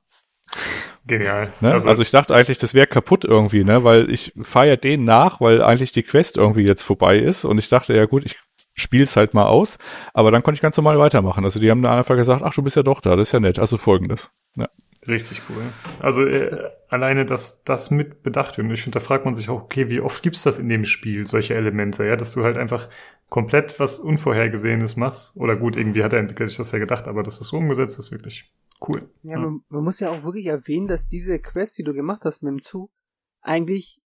Genial. 1.06 1.50
Ne? 1.62 1.72
Also, 1.72 1.88
also, 1.88 2.02
ich 2.02 2.10
dachte 2.10 2.34
eigentlich, 2.34 2.58
das 2.58 2.74
wäre 2.74 2.86
kaputt 2.86 3.24
irgendwie, 3.24 3.64
ne? 3.64 3.82
Weil 3.84 4.10
ich 4.10 4.34
feiere 4.42 4.76
denen 4.76 5.04
nach, 5.04 5.40
weil 5.40 5.62
eigentlich 5.62 5.92
die 5.92 6.02
Quest 6.02 6.36
irgendwie 6.36 6.64
jetzt 6.64 6.82
vorbei 6.82 7.18
ist. 7.18 7.46
Und 7.46 7.56
ich 7.56 7.70
dachte, 7.70 7.94
ja 7.94 8.04
gut, 8.04 8.26
ich 8.26 8.36
spiel's 8.74 9.16
halt 9.16 9.32
mal 9.32 9.46
aus. 9.46 9.78
Aber 10.12 10.30
dann 10.30 10.42
konnte 10.42 10.58
ich 10.58 10.62
ganz 10.62 10.76
normal 10.76 10.98
weitermachen. 10.98 11.46
Also 11.46 11.60
die 11.60 11.70
haben 11.70 11.80
dann 11.80 11.96
einfach 11.96 12.16
gesagt, 12.16 12.42
ach, 12.42 12.52
du 12.52 12.62
bist 12.62 12.76
ja 12.76 12.82
doch 12.82 13.00
da, 13.00 13.16
das 13.16 13.28
ist 13.28 13.32
ja 13.32 13.40
nett. 13.40 13.58
Also 13.58 13.78
folgendes. 13.78 14.32
Ja. 14.54 14.68
Richtig 15.08 15.42
cool. 15.48 15.62
Also 16.00 16.24
äh, 16.24 16.70
alleine, 16.88 17.24
dass 17.24 17.62
das 17.64 17.90
mit 17.90 18.22
bedacht 18.22 18.56
wird. 18.56 18.66
Und 18.66 18.74
ich 18.74 18.82
finde, 18.82 18.98
da 18.98 19.04
fragt 19.04 19.24
man 19.24 19.34
sich 19.34 19.48
auch, 19.48 19.62
okay, 19.62 19.88
wie 19.88 20.00
oft 20.00 20.22
gibt's 20.22 20.42
das 20.42 20.58
in 20.58 20.68
dem 20.68 20.84
Spiel, 20.84 21.24
solche 21.24 21.54
Elemente, 21.54 22.04
ja, 22.04 22.16
dass 22.16 22.32
du 22.32 22.42
halt 22.42 22.58
einfach 22.58 22.88
komplett 23.28 23.78
was 23.78 23.98
Unvorhergesehenes 23.98 24.96
machst. 24.96 25.36
Oder 25.36 25.56
gut, 25.56 25.76
irgendwie 25.76 26.02
hat 26.02 26.12
der 26.12 26.20
Entwickler 26.20 26.46
sich 26.46 26.56
das 26.56 26.72
ja 26.72 26.78
gedacht, 26.78 27.08
aber 27.08 27.22
dass 27.22 27.38
das 27.38 27.48
so 27.48 27.56
umgesetzt 27.56 27.98
ist, 27.98 28.12
wirklich 28.12 28.52
cool. 28.88 29.00
Ja, 29.22 29.32
ja. 29.32 29.38
Man, 29.38 29.60
man, 29.68 29.84
muss 29.84 30.00
ja 30.00 30.10
auch 30.10 30.24
wirklich 30.24 30.46
erwähnen, 30.46 30.86
dass 30.86 31.08
diese 31.08 31.38
Quest, 31.38 31.78
die 31.78 31.84
du 31.84 31.94
gemacht 31.94 32.22
hast 32.24 32.42
mit 32.42 32.50
dem 32.50 32.62
Zug, 32.62 32.90
eigentlich 33.40 34.00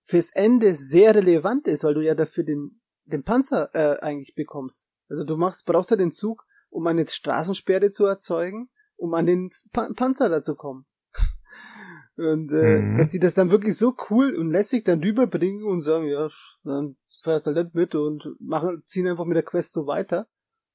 fürs 0.00 0.30
Ende 0.30 0.74
sehr 0.74 1.14
relevant 1.14 1.66
ist, 1.66 1.84
weil 1.84 1.94
du 1.94 2.00
ja 2.00 2.14
dafür 2.14 2.44
den 2.44 2.78
den 3.08 3.24
Panzer 3.24 3.70
äh, 3.74 4.00
eigentlich 4.00 4.34
bekommst. 4.34 4.88
Also 5.08 5.24
du 5.24 5.36
machst, 5.36 5.64
brauchst 5.64 5.90
ja 5.90 5.96
den 5.96 6.12
Zug, 6.12 6.46
um 6.70 6.86
eine 6.86 7.06
Straßensperre 7.06 7.90
zu 7.90 8.04
erzeugen, 8.04 8.68
um 8.98 9.14
an 9.14 9.26
den 9.26 9.50
pa 9.72 9.88
Panzer 9.96 10.28
da 10.28 10.42
zu 10.42 10.54
kommen. 10.54 10.84
und 12.16 12.52
äh, 12.52 12.80
mhm. 12.80 12.98
dass 12.98 13.08
die 13.08 13.18
das 13.18 13.34
dann 13.34 13.50
wirklich 13.50 13.76
so 13.76 13.96
cool 14.10 14.36
und 14.36 14.50
lässig 14.50 14.84
dann 14.84 15.00
rüberbringen 15.00 15.64
und 15.64 15.82
sagen, 15.82 16.06
ja, 16.06 16.28
dann 16.64 16.96
fährst 17.22 17.46
halt 17.46 17.56
nicht 17.56 17.74
mit 17.74 17.94
und 17.94 18.36
machen, 18.40 18.82
ziehen 18.86 19.08
einfach 19.08 19.24
mit 19.24 19.36
der 19.36 19.44
Quest 19.44 19.72
so 19.72 19.86
weiter. 19.86 20.26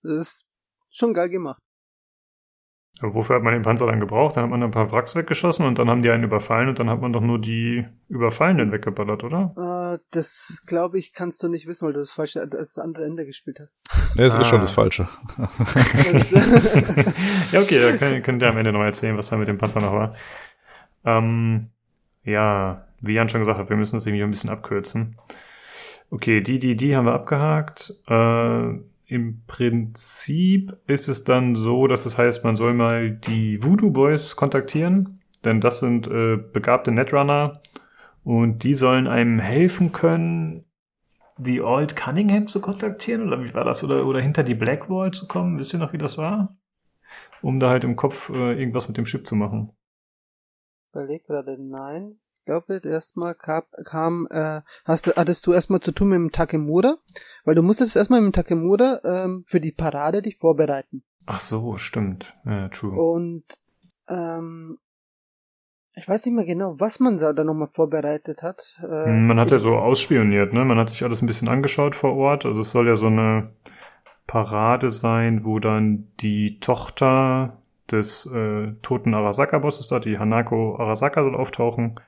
Das 0.02 0.28
ist 0.28 0.46
schon 0.90 1.14
geil 1.14 1.30
gemacht. 1.30 1.62
Wofür 3.02 3.38
hat 3.38 3.44
man 3.44 3.54
den 3.54 3.64
Panzer 3.64 3.88
dann 3.88 4.00
gebraucht? 4.00 4.38
Dann 4.38 4.44
hat 4.44 4.52
man 4.52 4.62
ein 4.62 4.72
paar 4.72 4.92
Wracks 4.92 5.16
weggeschossen 5.16 5.66
und 5.66 5.80
dann 5.80 5.90
haben 5.90 6.04
die 6.04 6.12
einen 6.12 6.24
überfallen 6.24 6.70
und 6.70 6.78
dann 6.80 6.90
hat 6.90 7.02
man 7.02 7.12
doch 7.12 7.22
nur 7.22 7.40
die 7.40 7.86
Überfallenen 8.08 8.72
weggeballert, 8.72 9.24
oder? 9.24 9.96
Äh, 9.96 10.00
das 10.12 10.62
glaube 10.68 11.00
ich, 11.00 11.12
kannst 11.12 11.42
du 11.42 11.48
nicht 11.48 11.68
wissen, 11.68 11.88
weil 11.88 11.94
du 11.94 12.00
das 12.02 12.12
falsche, 12.12 12.48
das 12.48 12.78
andere 12.78 13.06
Ende 13.06 13.26
gespielt 13.26 13.60
hast. 13.60 13.80
Nee, 14.16 14.26
es 14.26 14.36
ah. 14.36 14.42
ist 14.42 14.48
schon 14.48 14.62
das 14.62 14.74
Falsche. 14.74 15.08
ja, 17.52 17.60
okay, 17.60 17.80
da 17.80 17.98
könnt, 17.98 18.24
könnt 18.24 18.44
ihr 18.44 18.50
am 18.50 18.58
Ende 18.58 18.72
noch 18.72 18.84
erzählen, 18.84 19.18
was 19.18 19.30
da 19.30 19.38
mit 19.38 19.48
dem 19.48 19.58
Panzer 19.58 19.82
noch 19.82 19.92
war. 19.92 20.14
Ähm, 21.04 21.72
ja, 22.24 22.86
wie 23.02 23.14
Jan 23.14 23.28
schon 23.30 23.42
gesagt 23.42 23.58
hat, 23.58 23.70
wir 23.70 23.76
müssen 23.76 23.96
das 23.96 24.06
irgendwie 24.06 24.24
ein 24.24 24.30
bisschen 24.30 24.52
abkürzen. 24.52 25.18
Okay, 26.12 26.42
die, 26.42 26.60
die, 26.60 26.76
die 26.76 26.96
haben 26.96 27.06
wir 27.06 27.14
abgehakt. 27.14 27.96
Äh, 28.08 28.80
im 29.14 29.44
Prinzip 29.46 30.76
ist 30.88 31.08
es 31.08 31.24
dann 31.24 31.54
so, 31.56 31.86
dass 31.86 32.04
das 32.04 32.18
heißt, 32.18 32.44
man 32.44 32.56
soll 32.56 32.74
mal 32.74 33.12
die 33.12 33.64
Voodoo 33.64 33.92
Boys 33.92 34.36
kontaktieren, 34.36 35.22
denn 35.46 35.62
das 35.62 35.80
sind 35.80 36.08
äh, 36.08 36.38
begabte 36.38 36.92
Netrunner 36.92 37.62
und 38.24 38.64
die 38.64 38.74
sollen 38.74 39.06
einem 39.06 39.38
helfen 39.38 39.92
können, 39.92 40.66
die 41.38 41.62
Old 41.62 41.96
Cunningham 41.96 42.48
zu 42.48 42.60
kontaktieren 42.60 43.28
oder 43.28 43.44
wie 43.44 43.54
war 43.54 43.64
das 43.64 43.84
oder 43.84 44.08
oder 44.08 44.20
hinter 44.20 44.42
die 44.42 44.56
Blackwall 44.56 45.12
zu 45.12 45.28
kommen. 45.28 45.60
Wisst 45.60 45.74
ihr 45.74 45.80
noch, 45.80 45.94
wie 45.94 46.00
das 46.00 46.18
war? 46.18 46.58
Um 47.44 47.60
da 47.60 47.70
halt 47.70 47.84
im 47.84 47.96
Kopf 47.96 48.30
äh, 48.30 48.60
irgendwas 48.60 48.88
mit 48.88 48.98
dem 48.98 49.06
Schiff 49.06 49.26
zu 49.26 49.36
machen. 49.36 49.72
Überleg 50.92 51.24
gerade, 51.28 51.56
nein. 51.62 52.20
Ich 52.44 52.48
glaube, 52.48 52.82
erstmal 52.84 53.36
kam, 53.36 53.64
kam 53.86 54.28
äh, 54.30 54.60
hast, 54.84 55.16
hattest 55.16 55.48
du 55.48 55.54
erstmal 55.54 55.80
zu 55.80 55.94
tun 55.94 56.10
mit 56.10 56.18
dem 56.18 56.32
Takemura? 56.34 56.98
Weil 57.46 57.56
du 57.56 57.62
musstest 57.62 57.96
erstmal 57.96 58.20
mit 58.20 58.34
dem 58.34 58.36
Takemura 58.36 59.00
ähm, 59.06 59.46
für 59.48 59.62
die 59.62 59.72
Parade 59.72 60.22
dich 60.22 60.36
vorbereiten. 60.36 61.04
Ach 61.26 61.40
so, 61.40 61.78
stimmt. 61.78 62.36
Ja, 62.44 62.68
true. 62.68 63.00
Und 63.00 63.46
ähm, 64.10 64.78
ich 65.96 66.06
weiß 66.06 66.26
nicht 66.26 66.36
mehr 66.36 66.44
genau, 66.44 66.76
was 66.80 67.00
man 67.00 67.18
da 67.18 67.32
nochmal 67.46 67.70
vorbereitet 67.70 68.42
hat. 68.42 68.78
Äh, 68.84 69.10
man 69.10 69.40
hat 69.40 69.52
ja 69.52 69.60
so 69.60 69.78
ausspioniert, 69.78 70.52
ne? 70.52 70.66
Man 70.66 70.78
hat 70.78 70.90
sich 70.90 71.02
alles 71.06 71.22
ein 71.22 71.28
bisschen 71.28 71.48
angeschaut 71.48 71.96
vor 71.96 72.14
Ort. 72.18 72.46
Also 72.46 72.60
es 72.60 72.72
soll 72.72 72.90
ja 72.90 72.98
so 72.98 73.08
eine 73.08 73.54
Parade 74.28 74.90
sein, 74.90 75.46
wo 75.46 75.60
dann 75.60 76.12
die 76.20 76.60
Tochter 76.60 77.62
des 77.90 78.26
äh, 78.26 78.74
toten 78.82 79.14
Arasaka-Bosses 79.14 79.88
da, 79.88 80.02
die 80.02 80.20
Hanako 80.20 80.76
Arasaka, 80.76 81.24
soll 81.24 81.36
auftauchen 81.36 82.02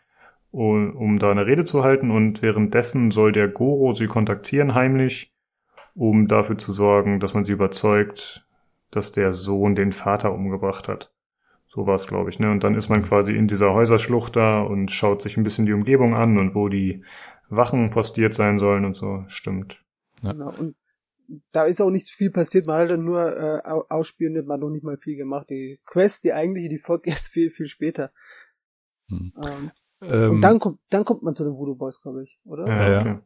um 0.56 1.20
da 1.20 1.32
eine 1.32 1.46
Rede 1.46 1.66
zu 1.66 1.84
halten 1.84 2.12
und 2.12 2.42
währenddessen 2.42 3.12
soll 3.12 3.34
der 3.34 3.50
Goro 3.50 3.92
sie 3.92 4.08
kontaktieren 4.08 4.74
heimlich, 4.74 5.34
um 5.94 6.28
dafür 6.28 6.58
zu 6.58 6.72
sorgen, 6.72 7.20
dass 7.20 7.34
man 7.34 7.44
sie 7.44 7.52
überzeugt, 7.52 8.48
dass 8.90 9.12
der 9.12 9.34
Sohn 9.34 9.76
den 9.76 9.92
Vater 9.92 10.34
umgebracht 10.34 10.88
hat. 10.88 11.12
So 11.68 11.88
war 11.88 11.96
es, 11.96 12.08
glaube 12.08 12.30
ich, 12.30 12.40
ne? 12.40 12.52
Und 12.52 12.64
dann 12.64 12.76
ist 12.76 12.88
man 12.88 13.02
quasi 13.02 13.36
in 13.36 13.48
dieser 13.48 13.74
Häuserschlucht 13.74 14.36
da 14.38 14.62
und 14.62 14.92
schaut 14.92 15.22
sich 15.22 15.36
ein 15.36 15.44
bisschen 15.44 15.66
die 15.66 15.74
Umgebung 15.74 16.14
an 16.14 16.38
und 16.38 16.56
wo 16.56 16.70
die 16.70 17.04
Wachen 17.50 17.90
postiert 17.90 18.34
sein 18.34 18.58
sollen 18.58 18.86
und 18.86 18.96
so. 18.96 19.26
Stimmt. 19.28 19.84
Ja. 20.22 20.32
Genau. 20.32 20.54
Und 20.58 20.76
da 21.52 21.66
ist 21.66 21.82
auch 21.82 21.90
nicht 21.90 22.08
so 22.08 22.14
viel 22.16 22.30
passiert, 22.30 22.68
man 22.68 22.80
hat 22.80 22.92
dann 22.92 23.04
nur 23.04 23.36
äh, 23.36 23.62
ausspioniert, 23.90 24.46
man 24.46 24.56
hat 24.56 24.62
noch 24.62 24.70
nicht 24.70 24.86
mal 24.86 24.96
viel 24.96 25.18
gemacht. 25.18 25.50
Die 25.50 25.80
Quest, 25.84 26.24
die 26.24 26.32
eigentliche, 26.32 26.70
die 26.70 26.78
folgt 26.78 27.08
erst 27.08 27.28
viel, 27.28 27.50
viel 27.50 27.66
später. 27.66 28.12
Hm. 29.10 29.34
Ähm, 29.44 29.72
ähm, 30.10 30.32
und 30.32 30.42
dann 30.42 30.60
kommt, 30.60 30.80
dann 30.90 31.06
kommt 31.06 31.24
man 31.24 31.36
zu 31.36 31.44
den 31.44 31.54
Voodoo 31.54 31.76
Boys, 31.76 32.02
glaube 32.02 32.24
ich, 32.24 32.40
oder? 32.46 32.68
Ja, 32.68 33.00
okay. 33.00 33.18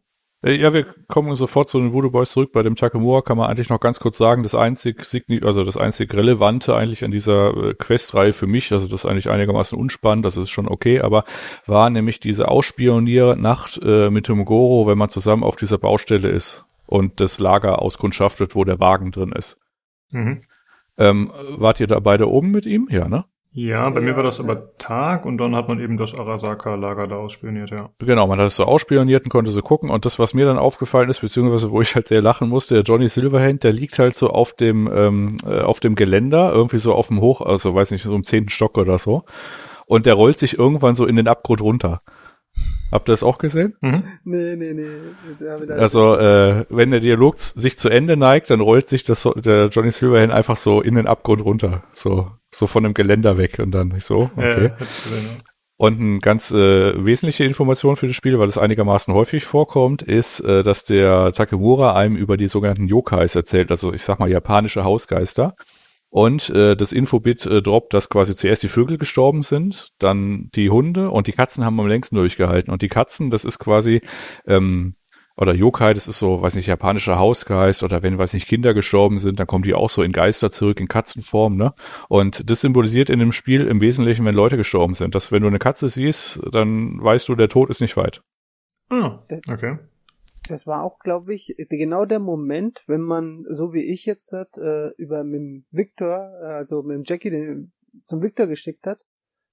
Äh, 0.41 0.55
Ja, 0.55 0.73
wir 0.73 0.85
kommen 1.09 1.35
sofort 1.35 1.67
zu 1.67 1.79
den 1.79 1.91
Voodoo 1.91 2.11
Boys 2.11 2.31
zurück. 2.31 2.51
Bei 2.53 2.63
dem 2.63 2.75
Takemura 2.75 3.21
kann 3.21 3.37
man 3.37 3.49
eigentlich 3.49 3.69
noch 3.69 3.81
ganz 3.81 3.99
kurz 3.99 4.17
sagen, 4.17 4.43
das 4.43 4.55
einzig, 4.55 5.01
signi- 5.01 5.45
also 5.45 5.65
das 5.65 5.75
einzig 5.75 6.13
Relevante 6.13 6.73
eigentlich 6.75 7.03
an 7.03 7.11
dieser 7.11 7.55
äh, 7.57 7.73
Questreihe 7.73 8.31
für 8.31 8.47
mich, 8.47 8.71
also 8.71 8.87
das 8.87 9.03
ist 9.03 9.05
eigentlich 9.05 9.29
einigermaßen 9.29 9.77
unspannend, 9.77 10.23
das 10.25 10.37
ist 10.37 10.49
schon 10.49 10.69
okay, 10.69 11.01
aber 11.01 11.25
war 11.65 11.89
nämlich 11.89 12.21
diese 12.21 12.47
Ausspioniernacht 12.47 13.81
äh, 13.83 14.09
mit 14.09 14.27
dem 14.27 14.45
Goro, 14.45 14.87
wenn 14.87 14.97
man 14.97 15.09
zusammen 15.09 15.43
auf 15.43 15.57
dieser 15.57 15.77
Baustelle 15.77 16.29
ist 16.29 16.65
und 16.85 17.19
das 17.19 17.39
Lager 17.39 17.81
auskundschaftet, 17.81 18.55
wo 18.55 18.63
der 18.63 18.79
Wagen 18.79 19.11
drin 19.11 19.33
ist. 19.33 19.57
Mhm. 20.11 20.41
Ähm, 20.97 21.31
wart 21.57 21.79
ihr 21.79 21.87
da 21.87 21.99
beide 21.99 22.29
oben 22.29 22.51
mit 22.51 22.65
ihm? 22.65 22.87
Ja, 22.89 23.07
ne? 23.07 23.25
Ja, 23.51 23.89
bei 23.89 23.99
Ja, 23.99 24.05
mir 24.05 24.15
war 24.15 24.23
das 24.23 24.39
aber 24.39 24.77
Tag 24.77 25.25
und 25.25 25.37
dann 25.37 25.55
hat 25.55 25.67
man 25.67 25.79
eben 25.79 25.97
das 25.97 26.13
Arasaka-Lager 26.13 27.07
da 27.07 27.15
ausspioniert, 27.15 27.71
ja. 27.71 27.89
Genau, 27.97 28.27
man 28.27 28.39
hat 28.39 28.47
es 28.47 28.57
so 28.57 28.63
ausspioniert 28.63 29.23
und 29.23 29.29
konnte 29.29 29.51
so 29.51 29.61
gucken. 29.61 29.89
Und 29.89 30.05
das, 30.05 30.19
was 30.19 30.35
mir 30.35 30.45
dann 30.45 30.59
aufgefallen 30.59 31.09
ist, 31.09 31.21
beziehungsweise 31.21 31.71
wo 31.71 31.81
ich 31.81 31.95
halt 31.95 32.09
sehr 32.09 32.21
lachen 32.21 32.47
musste, 32.47 32.75
der 32.75 32.83
Johnny 32.83 33.07
Silverhand, 33.09 33.63
der 33.63 33.73
liegt 33.73 33.97
halt 33.97 34.15
so 34.15 34.29
auf 34.29 34.53
dem, 34.53 34.87
ähm, 34.93 35.37
äh, 35.45 35.61
auf 35.61 35.79
dem 35.79 35.95
Geländer, 35.95 36.51
irgendwie 36.53 36.77
so 36.77 36.93
auf 36.93 37.07
dem 37.07 37.21
Hoch, 37.21 37.41
also 37.41 37.73
weiß 37.73 37.89
nicht, 37.91 38.03
so 38.03 38.13
im 38.13 38.23
zehnten 38.23 38.49
Stock 38.49 38.77
oder 38.77 38.99
so. 38.99 39.23
Und 39.87 40.05
der 40.05 40.13
rollt 40.13 40.37
sich 40.37 40.59
irgendwann 40.59 40.93
so 40.93 41.07
in 41.07 41.15
den 41.15 41.27
Abgrund 41.27 41.61
runter. 41.61 42.01
Habt 42.91 43.09
ihr 43.09 43.13
das 43.13 43.23
auch 43.23 43.37
gesehen? 43.37 43.75
Mhm. 43.81 44.03
Nee, 44.23 44.55
nee, 44.55 44.73
nee. 44.73 45.73
Also, 45.73 46.17
äh, 46.17 46.65
wenn 46.69 46.91
der 46.91 46.99
Dialog 46.99 47.37
sich 47.37 47.77
zu 47.77 47.89
Ende 47.89 48.17
neigt, 48.17 48.49
dann 48.49 48.61
rollt 48.61 48.89
sich 48.89 49.03
das, 49.03 49.27
der 49.35 49.67
Johnny 49.67 49.91
Silverhand 49.91 50.33
einfach 50.33 50.57
so 50.57 50.81
in 50.81 50.95
den 50.95 51.07
Abgrund 51.07 51.43
runter. 51.43 51.83
So, 51.93 52.31
so 52.51 52.67
von 52.67 52.83
dem 52.83 52.93
Geländer 52.93 53.37
weg 53.37 53.59
und 53.59 53.71
dann 53.71 53.93
so, 53.99 54.29
okay. 54.35 54.71
Ja. 54.79 54.85
Und 55.77 56.01
eine 56.01 56.19
ganz 56.19 56.51
äh, 56.51 57.05
wesentliche 57.05 57.45
Information 57.45 57.95
für 57.95 58.07
das 58.07 58.15
Spiel, 58.15 58.37
weil 58.37 58.47
das 58.47 58.57
einigermaßen 58.57 59.13
häufig 59.13 59.45
vorkommt, 59.45 60.01
ist, 60.01 60.41
äh, 60.41 60.61
dass 60.61 60.83
der 60.83 61.31
Takemura 61.31 61.95
einem 61.95 62.17
über 62.17 62.35
die 62.35 62.49
sogenannten 62.49 62.87
Yokais 62.87 63.35
erzählt, 63.35 63.71
also 63.71 63.93
ich 63.93 64.03
sag 64.03 64.19
mal 64.19 64.29
japanische 64.29 64.83
Hausgeister. 64.83 65.55
Und 66.09 66.49
äh, 66.49 66.75
das 66.75 66.91
Infobit 66.91 67.45
äh, 67.45 67.61
droppt, 67.61 67.93
dass 67.93 68.09
quasi 68.09 68.35
zuerst 68.35 68.63
die 68.63 68.67
Vögel 68.67 68.97
gestorben 68.97 69.43
sind, 69.43 69.89
dann 69.99 70.49
die 70.55 70.69
Hunde 70.69 71.11
und 71.11 71.27
die 71.27 71.33
Katzen 71.33 71.63
haben 71.63 71.79
am 71.79 71.87
längsten 71.87 72.15
durchgehalten. 72.15 72.73
Und 72.73 72.81
die 72.81 72.87
Katzen, 72.87 73.29
das 73.29 73.45
ist 73.45 73.59
quasi, 73.59 74.01
ähm, 74.47 74.95
oder 75.37 75.53
Yokai, 75.53 75.93
das 75.93 76.07
ist 76.07 76.19
so, 76.19 76.41
weiß 76.41 76.55
nicht, 76.55 76.67
japanischer 76.67 77.17
Hausgeist 77.17 77.83
oder 77.83 78.03
wenn, 78.03 78.17
weiß 78.17 78.33
nicht, 78.33 78.47
Kinder 78.47 78.73
gestorben 78.73 79.19
sind, 79.19 79.39
dann 79.39 79.47
kommen 79.47 79.63
die 79.63 79.73
auch 79.73 79.89
so 79.89 80.03
in 80.03 80.11
Geister 80.11 80.51
zurück, 80.51 80.79
in 80.81 80.87
Katzenform, 80.87 81.55
ne? 81.55 81.73
Und 82.09 82.49
das 82.49 82.61
symbolisiert 82.61 83.09
in 83.09 83.19
dem 83.19 83.31
Spiel 83.31 83.65
im 83.67 83.79
Wesentlichen, 83.79 84.25
wenn 84.25 84.35
Leute 84.35 84.57
gestorben 84.57 84.95
sind. 84.95 85.15
Dass 85.15 85.31
wenn 85.31 85.43
du 85.43 85.47
eine 85.47 85.59
Katze 85.59 85.89
siehst, 85.89 86.41
dann 86.51 87.01
weißt 87.01 87.29
du, 87.29 87.35
der 87.35 87.49
Tod 87.49 87.69
ist 87.69 87.81
nicht 87.81 87.95
weit. 87.95 88.21
Ah, 88.89 89.19
okay. 89.49 89.77
Das 90.49 90.65
war 90.65 90.83
auch, 90.83 90.97
glaube 90.99 91.33
ich, 91.33 91.55
genau 91.69 92.05
der 92.05 92.19
Moment, 92.19 92.83
wenn 92.87 93.01
man, 93.01 93.45
so 93.49 93.71
wie 93.71 93.83
ich 93.83 94.05
jetzt 94.05 94.33
hat, 94.33 94.57
äh, 94.57 94.89
über 94.97 95.23
mit 95.23 95.39
dem 95.39 95.65
Victor, 95.69 96.31
äh, 96.41 96.45
also 96.45 96.81
mit 96.81 96.95
dem 96.95 97.03
Jackie 97.05 97.29
den 97.29 97.71
zum 98.03 98.21
Victor 98.21 98.47
geschickt 98.47 98.87
hat, 98.87 98.99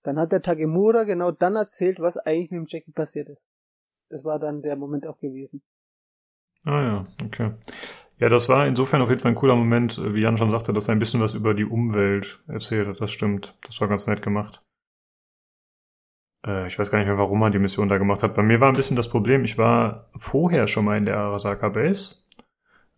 dann 0.03 0.19
hat 0.19 0.33
der 0.33 0.41
Tagemura 0.41 1.05
genau 1.05 1.33
dann 1.33 1.55
erzählt, 1.55 2.01
was 2.01 2.17
eigentlich 2.17 2.51
mit 2.51 2.61
dem 2.61 2.67
Jackie 2.69 2.93
passiert 2.93 3.29
ist. 3.29 3.45
Das 4.09 4.25
war 4.25 4.39
dann 4.39 4.63
der 4.63 4.77
Moment 4.77 5.07
auch 5.07 5.19
gewesen. 5.19 5.63
Ah 6.65 6.83
ja, 6.83 7.07
okay. 7.25 7.53
Ja, 8.19 8.31
das 8.31 8.49
war 8.49 8.67
insofern 8.67 9.03
auf 9.03 9.11
jeden 9.11 9.21
Fall 9.21 9.33
ein 9.33 9.37
cooler 9.37 9.57
Moment, 9.57 9.99
äh, 9.99 10.15
wie 10.15 10.23
Jan 10.23 10.39
schon 10.39 10.51
sagte, 10.51 10.73
dass 10.73 10.89
er 10.89 10.93
ein 10.93 10.99
bisschen 10.99 11.21
was 11.21 11.35
über 11.35 11.53
die 11.53 11.67
Umwelt 11.67 12.43
erzählt 12.49 12.89
hat. 12.89 13.01
Das 13.01 13.11
stimmt. 13.11 13.55
Das 13.67 13.81
war 13.83 13.89
ganz 13.89 14.07
nett 14.07 14.23
gemacht. 14.23 14.61
Äh, 16.47 16.67
ich 16.67 16.79
weiß 16.79 16.91
gar 16.91 16.99
nicht 16.99 17.09
mehr, 17.09 17.19
warum 17.19 17.39
man 17.41 17.53
die 17.53 17.59
Mission 17.59 17.89
da 17.89 17.99
gemacht 17.99 18.23
hat. 18.23 18.35
Bei 18.35 18.43
mir 18.43 18.61
war 18.61 18.69
ein 18.69 18.77
bisschen 18.77 18.97
das 18.97 19.11
Problem, 19.11 19.45
ich 19.45 19.59
war 19.59 20.11
vorher 20.17 20.67
schon 20.67 20.85
mal 20.85 20.97
in 20.99 21.07
der 21.07 21.19
Arasaka 21.19 21.69
Base. 21.71 22.17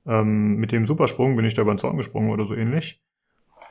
Ähm, 0.06 0.56
mit 0.56 0.72
dem 0.72 0.86
Supersprung 0.86 1.36
bin 1.36 1.44
ich 1.44 1.54
da 1.54 1.62
über 1.62 1.74
den 1.74 1.78
Zaun 1.78 1.96
gesprungen 1.96 2.30
oder 2.30 2.46
so 2.46 2.54
ähnlich. 2.54 3.02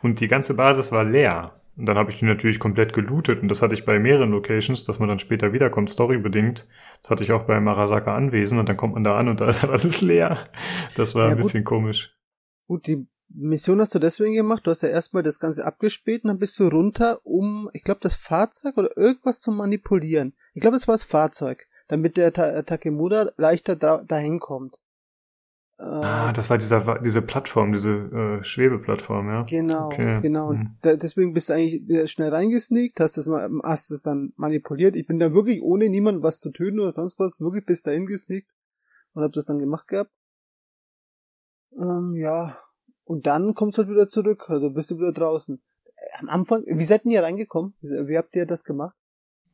Und 0.03 0.19
die 0.19 0.27
ganze 0.27 0.55
Basis 0.55 0.91
war 0.91 1.03
leer. 1.03 1.61
Und 1.77 1.85
dann 1.87 1.97
habe 1.97 2.11
ich 2.11 2.19
die 2.19 2.25
natürlich 2.25 2.59
komplett 2.59 2.93
gelootet. 2.93 3.41
Und 3.41 3.49
das 3.49 3.61
hatte 3.61 3.75
ich 3.75 3.85
bei 3.85 3.99
mehreren 3.99 4.31
Locations, 4.31 4.83
dass 4.85 4.99
man 4.99 5.09
dann 5.09 5.19
später 5.19 5.53
wiederkommt, 5.53 5.91
storybedingt. 5.91 6.67
Das 7.03 7.11
hatte 7.11 7.23
ich 7.23 7.31
auch 7.31 7.43
bei 7.43 7.59
Marasaka 7.59 8.15
Anwesen. 8.15 8.59
Und 8.59 8.69
dann 8.69 8.77
kommt 8.77 8.95
man 8.95 9.03
da 9.03 9.11
an 9.13 9.27
und 9.29 9.41
da 9.41 9.47
ist 9.47 9.61
halt 9.63 9.71
alles 9.83 10.01
leer. 10.01 10.43
Das 10.95 11.15
war 11.15 11.27
Ja, 11.27 11.31
ein 11.31 11.35
gut. 11.35 11.37
bisschen 11.37 11.63
komisch. 11.63 12.15
Gut, 12.67 12.87
die 12.87 13.05
Mission 13.29 13.81
hast 13.81 13.93
du 13.93 13.99
deswegen 13.99 14.33
gemacht, 14.33 14.65
du 14.65 14.71
hast 14.71 14.81
ja 14.81 14.89
erstmal 14.89 15.23
das 15.23 15.39
Ganze 15.39 15.65
abgespielt 15.65 16.23
und 16.23 16.29
dann 16.29 16.39
bist 16.39 16.57
du 16.59 16.67
runter, 16.67 17.19
um, 17.25 17.69
ich 17.73 17.83
glaube, 17.83 17.99
das 18.01 18.15
Fahrzeug 18.15 18.77
oder 18.77 18.95
irgendwas 18.95 19.41
zu 19.41 19.51
manipulieren. 19.51 20.33
Ich 20.53 20.61
glaube, 20.61 20.75
das 20.77 20.87
war 20.87 20.95
das 20.95 21.03
Fahrzeug, 21.03 21.67
damit 21.87 22.17
der 22.17 22.31
Ta 22.33 22.61
Takemura 22.63 23.31
leichter 23.37 23.75
da 23.75 24.01
dahin 24.03 24.39
kommt. 24.39 24.79
Äh, 25.77 25.83
Ah, 25.83 26.31
das 26.31 26.49
war 26.49 26.57
dieser, 26.57 26.99
diese 26.99 27.21
Plattform, 27.21 27.73
diese 27.73 27.91
äh, 28.39 28.43
Schwebeplattform, 28.43 29.27
ja. 29.27 29.43
Genau, 29.43 29.87
Okay. 29.87 30.21
genau. 30.21 30.49
Und 30.49 30.59
Hm. 30.59 30.77
da, 30.81 30.95
deswegen 30.95 31.33
bist 31.33 31.49
du 31.49 31.53
eigentlich 31.53 31.87
äh, 31.89 32.07
schnell 32.07 32.29
reingesneakt, 32.33 32.99
hast 32.99 33.17
das 33.17 33.27
mal, 33.27 33.49
hast 33.63 33.91
es 33.91 34.03
dann 34.03 34.33
manipuliert. 34.37 34.95
Ich 34.95 35.05
bin 35.05 35.19
da 35.19 35.33
wirklich 35.33 35.61
ohne 35.61 35.89
niemanden 35.89 36.23
was 36.23 36.39
zu 36.39 36.51
töten 36.51 36.79
oder 36.79 36.93
sonst 36.93 37.19
was, 37.19 37.39
wirklich 37.39 37.65
bis 37.65 37.81
dahin 37.83 38.05
gesneakt 38.05 38.49
und 39.13 39.23
hab 39.23 39.33
das 39.33 39.45
dann 39.45 39.59
gemacht 39.59 39.87
gehabt. 39.87 40.11
Ähm, 41.77 42.15
ja. 42.15 42.57
Und 43.07 43.25
dann 43.25 43.53
kommst 43.53 43.77
du 43.77 43.83
halt 43.83 43.89
wieder 43.89 44.09
zurück, 44.09 44.49
also 44.49 44.69
bist 44.69 44.91
du 44.91 44.97
wieder 44.97 45.13
draußen. 45.13 45.61
Äh, 45.95 46.19
Am 46.19 46.27
Anfang, 46.27 46.63
wie 46.67 46.83
seid 46.83 47.05
ihr 47.05 47.23
reingekommen? 47.23 47.73
Wie, 47.81 48.17
habt 48.17 48.35
ihr 48.35 48.45
das 48.45 48.65
gemacht? 48.65 48.97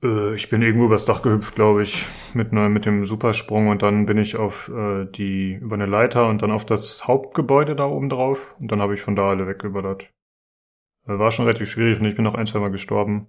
Äh, 0.02 0.34
ich 0.34 0.50
bin 0.50 0.64
irgendwo 0.64 0.88
übers 0.88 1.06
Dach 1.06 1.22
gehüpft, 1.22 1.54
glaube 1.54 1.84
ich, 1.84 2.08
mit, 2.34 2.52
ne, 2.52 2.68
mit 2.68 2.88
dem 2.88 3.06
Supersprung 3.06 3.68
und 3.68 3.84
dann 3.84 4.08
bin 4.08 4.18
ich 4.18 4.38
auf 4.38 4.70
äh, 4.70 5.06
die, 5.06 5.54
über 5.54 5.76
eine 5.76 5.86
Leiter 5.86 6.30
und 6.30 6.42
dann 6.42 6.52
auf 6.52 6.66
das 6.66 7.08
Hauptgebäude 7.08 7.76
da 7.76 7.86
oben 7.86 8.10
drauf 8.10 8.56
und 8.60 8.72
dann 8.72 8.82
habe 8.82 8.96
ich 8.96 9.02
von 9.02 9.16
da 9.16 9.30
alle 9.30 9.46
weggeballert. 9.46 10.12
Äh, 11.06 11.20
war 11.20 11.30
schon 11.30 11.46
relativ 11.46 11.70
schwierig 11.70 12.00
und 12.00 12.08
ich 12.08 12.16
bin 12.16 12.24
noch 12.24 12.36
ein, 12.36 12.48
zwei 12.48 12.60
Mal 12.60 12.72
gestorben. 12.72 13.28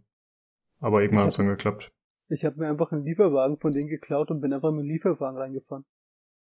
Aber 0.81 1.03
irgendwann 1.03 1.27
hat's 1.27 1.37
dann 1.37 1.49
geklappt. 1.49 1.93
Ich 2.29 2.47
habe 2.47 2.59
mir 2.61 2.71
einfach 2.71 2.93
einen 2.93 3.05
Lieferwagen 3.05 3.59
von 3.59 3.73
denen 3.73 3.89
geklaut 3.89 4.31
und 4.31 4.41
bin 4.41 4.55
einfach 4.55 4.71
mit 4.71 4.85
dem 4.85 4.89
Lieferwagen 4.89 5.37
reingefahren. 5.37 5.85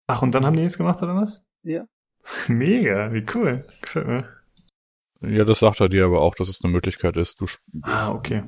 Ach, 0.08 0.22
und 0.22 0.34
dann 0.34 0.46
haben 0.46 0.56
die 0.56 0.62
nichts 0.62 0.78
gemacht, 0.78 1.04
oder 1.04 1.16
was? 1.16 1.46
Ja. 1.64 1.86
Mega, 2.48 3.12
wie 3.14 3.26
cool. 3.36 3.66
Gefällt 3.82 4.08
mir. 4.08 4.30
Ja, 5.22 5.46
das 5.46 5.60
sagt 5.60 5.80
er 5.80 5.90
dir 5.90 6.06
aber 6.06 6.22
auch, 6.22 6.36
dass 6.36 6.50
es 6.50 6.64
eine 6.64 6.72
Möglichkeit 6.74 7.16
ist. 7.18 7.40
Du, 7.40 7.46
Ah, 7.84 8.12
okay. 8.12 8.44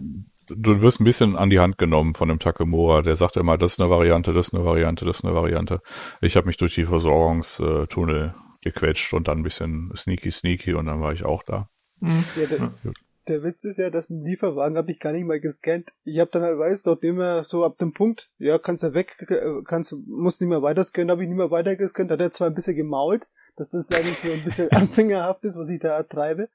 du 0.50 0.82
wirst 0.82 1.00
ein 1.00 1.06
bisschen 1.06 1.38
an 1.38 1.50
die 1.50 1.60
Hand 1.60 1.78
genommen 1.78 2.16
von 2.16 2.28
dem 2.28 2.40
Takemura. 2.40 3.02
Der 3.02 3.16
sagt 3.16 3.38
immer, 3.38 3.58
das 3.58 3.74
ist 3.74 3.80
eine 3.80 3.90
Variante, 3.90 4.34
das 4.34 4.48
ist 4.48 4.54
eine 4.54 4.66
Variante, 4.66 5.06
das 5.06 5.18
ist 5.20 5.26
eine 5.26 5.36
Variante. 5.36 5.82
Ich 6.22 6.36
habe 6.36 6.48
mich 6.48 6.58
durch 6.58 6.76
die 6.76 6.86
Versorgungstunnel 6.86 8.36
gequetscht 8.62 9.14
und 9.14 9.28
dann 9.28 9.40
ein 9.40 9.44
bisschen 9.44 9.92
sneaky 9.96 10.32
sneaky 10.32 10.74
und 10.74 10.88
dann 10.88 11.00
war 11.00 11.14
ich 11.14 11.24
auch 11.24 11.44
da. 11.44 11.70
Ja, 12.02 12.10
der, 12.50 12.58
Ja. 12.60 12.92
Der 13.28 13.44
Witz 13.44 13.64
ist 13.64 13.78
ja, 13.78 13.90
dass 13.90 14.10
mit 14.10 14.22
dem 14.22 14.26
Lieferwagen 14.26 14.78
habe 14.78 14.92
ich 14.92 15.00
gar 15.00 15.12
nicht 15.12 15.26
mal 15.26 15.40
gescannt. 15.40 15.90
Ich 16.04 16.20
habe 16.20 16.32
dann 16.32 16.44
halt, 16.44 16.60
weißt 16.60 16.86
du, 16.86 16.92
nachdem 16.92 17.20
er 17.20 17.46
so 17.46 17.66
ab 17.66 17.78
dem 17.78 17.94
Punkt, 17.94 18.30
ja, 18.38 18.58
kannst 18.58 18.84
du 18.84 18.94
weg, 18.94 19.16
äh, 19.30 19.62
kannst, 19.66 19.94
musst 20.08 20.42
nicht 20.42 20.50
mehr 20.50 20.62
weiter 20.62 20.84
scannen, 20.84 21.12
habe 21.12 21.24
ich 21.24 21.30
nicht 21.30 21.38
mehr 21.38 21.52
weiter 21.52 21.76
gescannt, 21.76 22.12
hat 22.12 22.22
er 22.22 22.32
zwar 22.32 22.48
ein 22.48 22.56
bisschen 22.56 22.76
gemault, 22.76 23.28
dass 23.56 23.70
das 23.70 23.92
eigentlich 23.92 24.18
so 24.18 24.32
ein 24.32 24.44
bisschen 24.44 24.70
anfängerhaft 24.72 25.44
ist, 25.44 25.58
was 25.58 25.70
ich 25.70 25.80
da 25.80 26.02
treibe. 26.04 26.50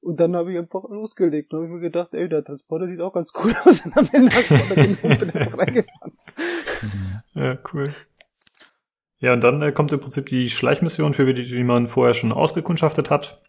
Und 0.00 0.20
dann 0.20 0.36
habe 0.36 0.52
ich 0.52 0.58
einfach 0.58 0.88
losgelegt. 0.88 1.52
Und 1.52 1.58
habe 1.58 1.66
ich 1.66 1.72
mir 1.72 1.80
gedacht, 1.80 2.14
ey, 2.14 2.28
der 2.28 2.44
Transporter 2.44 2.86
sieht 2.86 3.00
auch 3.00 3.12
ganz 3.12 3.32
cool 3.34 3.52
aus. 3.64 3.84
Und 3.84 3.96
dann 3.96 4.06
bin 4.06 4.26
ich 4.26 4.50
einfach 4.50 5.58
reingefahren. 5.58 6.12
Ja, 7.34 7.58
cool. 7.72 7.92
Ja, 9.18 9.32
und 9.32 9.42
dann 9.42 9.60
äh, 9.62 9.72
kommt 9.72 9.92
im 9.92 10.00
Prinzip 10.00 10.26
die 10.26 10.48
Schleichmission, 10.48 11.14
für 11.14 11.32
die, 11.34 11.42
die 11.42 11.64
man 11.64 11.88
vorher 11.88 12.14
schon 12.14 12.32
ausgekundschaftet 12.32 13.10
hat. 13.10 13.40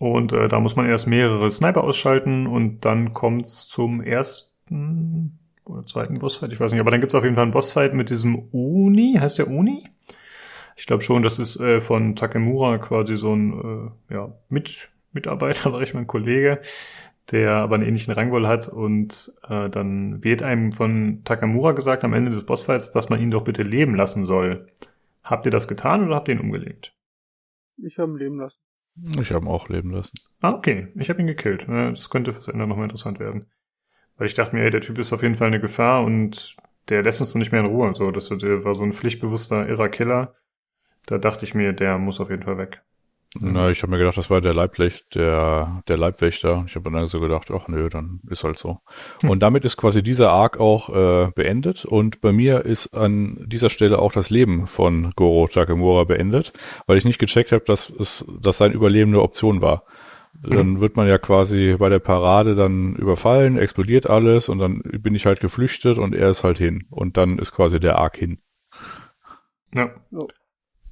Und 0.00 0.32
äh, 0.32 0.48
da 0.48 0.60
muss 0.60 0.76
man 0.76 0.86
erst 0.86 1.08
mehrere 1.08 1.50
Sniper 1.50 1.84
ausschalten 1.84 2.46
und 2.46 2.86
dann 2.86 3.12
kommt's 3.12 3.68
zum 3.68 4.00
ersten 4.00 5.38
oder 5.66 5.84
zweiten 5.84 6.14
Bossfight, 6.14 6.52
ich 6.52 6.58
weiß 6.58 6.72
nicht, 6.72 6.80
aber 6.80 6.90
dann 6.90 7.00
gibt's 7.00 7.14
auf 7.14 7.22
jeden 7.22 7.34
Fall 7.34 7.42
einen 7.42 7.52
Bossfight 7.52 7.92
mit 7.92 8.08
diesem 8.08 8.48
Uni, 8.50 9.18
heißt 9.20 9.36
der 9.36 9.48
Uni? 9.48 9.86
Ich 10.74 10.86
glaube 10.86 11.02
schon, 11.02 11.22
das 11.22 11.38
ist 11.38 11.60
äh, 11.60 11.82
von 11.82 12.16
Takemura 12.16 12.78
quasi 12.78 13.18
so 13.18 13.34
ein 13.34 13.92
äh, 14.08 14.14
ja, 14.14 14.32
Mit 14.48 14.88
Mitarbeiter, 15.12 15.70
sag 15.70 15.82
ich 15.82 15.92
mal, 15.92 16.00
ein 16.00 16.06
Kollege, 16.06 16.62
der 17.30 17.56
aber 17.56 17.74
einen 17.74 17.84
ähnlichen 17.84 18.14
Rang 18.14 18.32
wohl 18.32 18.48
hat 18.48 18.68
und 18.68 19.34
äh, 19.50 19.68
dann 19.68 20.24
wird 20.24 20.42
einem 20.42 20.72
von 20.72 21.24
Takamura 21.24 21.72
gesagt 21.72 22.04
am 22.04 22.14
Ende 22.14 22.30
des 22.30 22.46
Bossfights, 22.46 22.90
dass 22.90 23.10
man 23.10 23.20
ihn 23.20 23.30
doch 23.30 23.44
bitte 23.44 23.64
leben 23.64 23.94
lassen 23.94 24.24
soll. 24.24 24.66
Habt 25.22 25.44
ihr 25.44 25.52
das 25.52 25.68
getan 25.68 26.06
oder 26.06 26.16
habt 26.16 26.28
ihr 26.28 26.36
ihn 26.36 26.40
umgelegt? 26.40 26.94
Ich 27.76 27.98
habe 27.98 28.12
ihn 28.12 28.16
leben 28.16 28.40
lassen. 28.40 28.60
Ich 29.20 29.32
habe 29.32 29.44
ihn 29.44 29.48
auch 29.48 29.68
leben 29.68 29.90
lassen. 29.90 30.18
Ah, 30.40 30.52
okay. 30.52 30.88
Ich 30.96 31.08
habe 31.08 31.20
ihn 31.20 31.26
gekillt. 31.26 31.66
Das 31.68 32.10
könnte 32.10 32.32
fürs 32.32 32.48
Ende 32.48 32.66
nochmal 32.66 32.84
interessant 32.84 33.18
werden. 33.18 33.46
Weil 34.16 34.26
ich 34.26 34.34
dachte 34.34 34.54
mir, 34.54 34.62
ey, 34.62 34.70
der 34.70 34.80
Typ 34.80 34.98
ist 34.98 35.12
auf 35.12 35.22
jeden 35.22 35.34
Fall 35.34 35.46
eine 35.46 35.60
Gefahr 35.60 36.04
und 36.04 36.56
der 36.88 37.02
lässt 37.02 37.20
uns 37.20 37.32
doch 37.32 37.38
nicht 37.38 37.52
mehr 37.52 37.60
in 37.60 37.66
Ruhe. 37.66 37.94
So, 37.94 38.10
das 38.10 38.30
war 38.30 38.74
so 38.74 38.82
ein 38.82 38.92
pflichtbewusster, 38.92 39.68
irrer 39.68 39.88
Killer. 39.88 40.34
Da 41.06 41.18
dachte 41.18 41.44
ich 41.44 41.54
mir, 41.54 41.72
der 41.72 41.98
muss 41.98 42.20
auf 42.20 42.30
jeden 42.30 42.42
Fall 42.42 42.58
weg. 42.58 42.82
Na, 43.38 43.70
ich 43.70 43.82
habe 43.82 43.92
mir 43.92 43.98
gedacht, 43.98 44.16
das 44.16 44.28
war 44.28 44.40
der 44.40 44.54
Leibwächter, 44.54 45.04
der, 45.20 45.82
der 45.86 45.96
Leibwächter. 45.96 46.64
Ich 46.66 46.74
habe 46.74 46.90
dann 46.90 47.06
so 47.06 47.20
gedacht, 47.20 47.48
ach 47.52 47.68
nö, 47.68 47.88
dann 47.88 48.20
ist 48.28 48.42
halt 48.42 48.58
so. 48.58 48.80
Und 49.22 49.40
damit 49.40 49.64
ist 49.64 49.76
quasi 49.76 50.02
dieser 50.02 50.32
Arc 50.32 50.58
auch 50.58 50.88
äh, 50.88 51.30
beendet. 51.32 51.84
Und 51.84 52.20
bei 52.20 52.32
mir 52.32 52.64
ist 52.64 52.92
an 52.92 53.44
dieser 53.46 53.70
Stelle 53.70 54.00
auch 54.00 54.10
das 54.10 54.30
Leben 54.30 54.66
von 54.66 55.12
Goro 55.14 55.46
Takemura 55.46 56.02
beendet, 56.04 56.52
weil 56.88 56.98
ich 56.98 57.04
nicht 57.04 57.20
gecheckt 57.20 57.52
habe, 57.52 57.64
dass 57.64 57.88
es, 57.88 58.24
dass 58.40 58.58
sein 58.58 58.72
Überleben 58.72 59.12
eine 59.12 59.22
Option 59.22 59.62
war. 59.62 59.84
Dann 60.42 60.80
wird 60.80 60.96
man 60.96 61.06
ja 61.06 61.18
quasi 61.18 61.76
bei 61.78 61.88
der 61.88 61.98
Parade 61.98 62.54
dann 62.54 62.96
überfallen, 62.96 63.58
explodiert 63.58 64.08
alles 64.08 64.48
und 64.48 64.58
dann 64.58 64.80
bin 64.82 65.14
ich 65.14 65.26
halt 65.26 65.40
geflüchtet 65.40 65.98
und 65.98 66.14
er 66.14 66.30
ist 66.30 66.42
halt 66.44 66.58
hin. 66.58 66.86
Und 66.90 67.16
dann 67.16 67.38
ist 67.38 67.52
quasi 67.52 67.78
der 67.78 67.98
Arc 67.98 68.16
hin. 68.16 68.38
Ja. 69.74 69.90
M- 70.10 70.26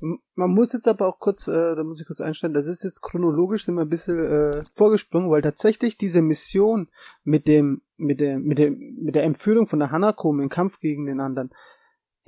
Man 0.00 0.50
muss 0.50 0.72
jetzt 0.72 0.86
aber 0.86 1.06
auch 1.06 1.18
kurz, 1.18 1.48
äh, 1.48 1.74
da 1.74 1.82
muss 1.82 2.00
ich 2.00 2.06
kurz 2.06 2.20
einstellen, 2.20 2.54
das 2.54 2.66
ist 2.68 2.84
jetzt 2.84 3.00
chronologisch 3.02 3.64
sind 3.64 3.74
wir 3.74 3.82
ein 3.82 3.88
bisschen 3.88 4.18
äh, 4.18 4.62
vorgesprungen, 4.72 5.28
weil 5.30 5.42
tatsächlich 5.42 5.96
diese 5.96 6.22
Mission 6.22 6.88
mit 7.24 7.46
dem, 7.48 7.82
mit 7.96 8.20
der, 8.20 8.38
mit 8.38 8.58
der, 8.58 8.70
mit 8.70 9.14
der 9.16 9.24
Entführung 9.24 9.66
von 9.66 9.80
der 9.80 9.90
Hanako 9.90 10.30
im 10.38 10.48
Kampf 10.48 10.78
gegen 10.78 11.06
den 11.06 11.20
anderen, 11.20 11.50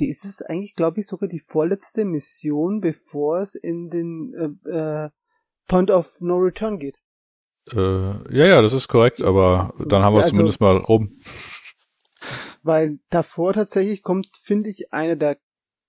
die 0.01 0.09
ist 0.09 0.25
es 0.25 0.43
eigentlich, 0.43 0.75
glaube 0.75 1.01
ich, 1.01 1.07
sogar 1.07 1.29
die 1.29 1.39
vorletzte 1.41 2.05
Mission, 2.05 2.81
bevor 2.81 3.39
es 3.39 3.55
in 3.55 3.91
den 3.91 4.59
äh, 4.67 4.71
äh, 5.05 5.11
Point 5.69 5.91
of 5.91 6.21
No 6.21 6.39
Return 6.39 6.79
geht. 6.79 6.97
Äh, 7.73 7.77
ja, 7.77 8.47
ja, 8.47 8.63
das 8.63 8.73
ist 8.73 8.89
korrekt, 8.89 9.23
aber 9.23 9.75
dann 9.87 10.03
haben 10.03 10.15
wir 10.15 10.21
es 10.21 10.25
Also- 10.27 10.35
zumindest 10.37 10.61
mal 10.61 10.77
rum. 10.79 11.17
Weil 12.63 12.99
davor 13.11 13.53
tatsächlich 13.53 14.03
kommt, 14.03 14.29
finde 14.43 14.69
ich, 14.69 14.93
eine 14.93 15.17
der 15.17 15.39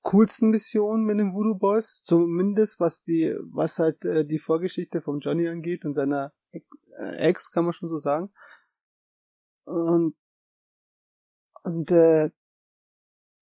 coolsten 0.03 0.49
Missionen 0.49 1.05
mit 1.05 1.19
den 1.19 1.33
Voodoo 1.33 1.55
Boys, 1.55 2.01
zumindest 2.03 2.79
was 2.79 3.03
die, 3.03 3.35
was 3.51 3.79
halt 3.79 4.03
äh, 4.05 4.25
die 4.25 4.39
Vorgeschichte 4.39 5.01
von 5.01 5.19
Johnny 5.19 5.47
angeht 5.47 5.85
und 5.85 5.93
seiner 5.93 6.33
Ex, 6.51 6.65
äh, 6.99 7.15
Ex 7.17 7.51
kann 7.51 7.65
man 7.65 7.73
schon 7.73 7.89
so 7.89 7.99
sagen. 7.99 8.29
Und 9.65 10.15
und 11.63 11.91
äh, 11.91 12.31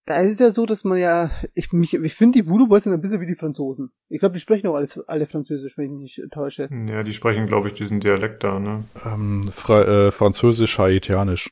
da 0.05 0.17
ist 0.17 0.31
es 0.31 0.39
ja 0.39 0.49
so, 0.49 0.65
dass 0.65 0.83
man 0.83 0.97
ja, 0.97 1.29
ich 1.53 1.71
mich, 1.71 1.93
ich 1.93 2.15
finde 2.15 2.41
die 2.41 2.49
Voodoo 2.49 2.67
Boys 2.67 2.83
sind 2.83 2.93
ein 2.93 3.01
bisschen 3.01 3.21
wie 3.21 3.27
die 3.27 3.35
Franzosen. 3.35 3.91
Ich 4.09 4.19
glaube, 4.19 4.33
die 4.33 4.39
sprechen 4.39 4.67
auch 4.67 4.75
alles, 4.75 4.99
alle 5.07 5.27
Französisch, 5.27 5.77
wenn 5.77 5.85
ich 5.85 5.91
mich 5.91 6.17
nicht 6.17 6.31
täusche. 6.31 6.67
Ja, 6.87 7.03
die 7.03 7.13
sprechen, 7.13 7.45
glaube 7.45 7.67
ich, 7.67 7.75
diesen 7.75 7.99
Dialekt 7.99 8.43
da, 8.43 8.59
ne? 8.59 8.85
Ähm, 9.05 9.43
Fra 9.43 9.83
äh, 9.83 10.11
Französisch-Haitianisch. 10.11 11.49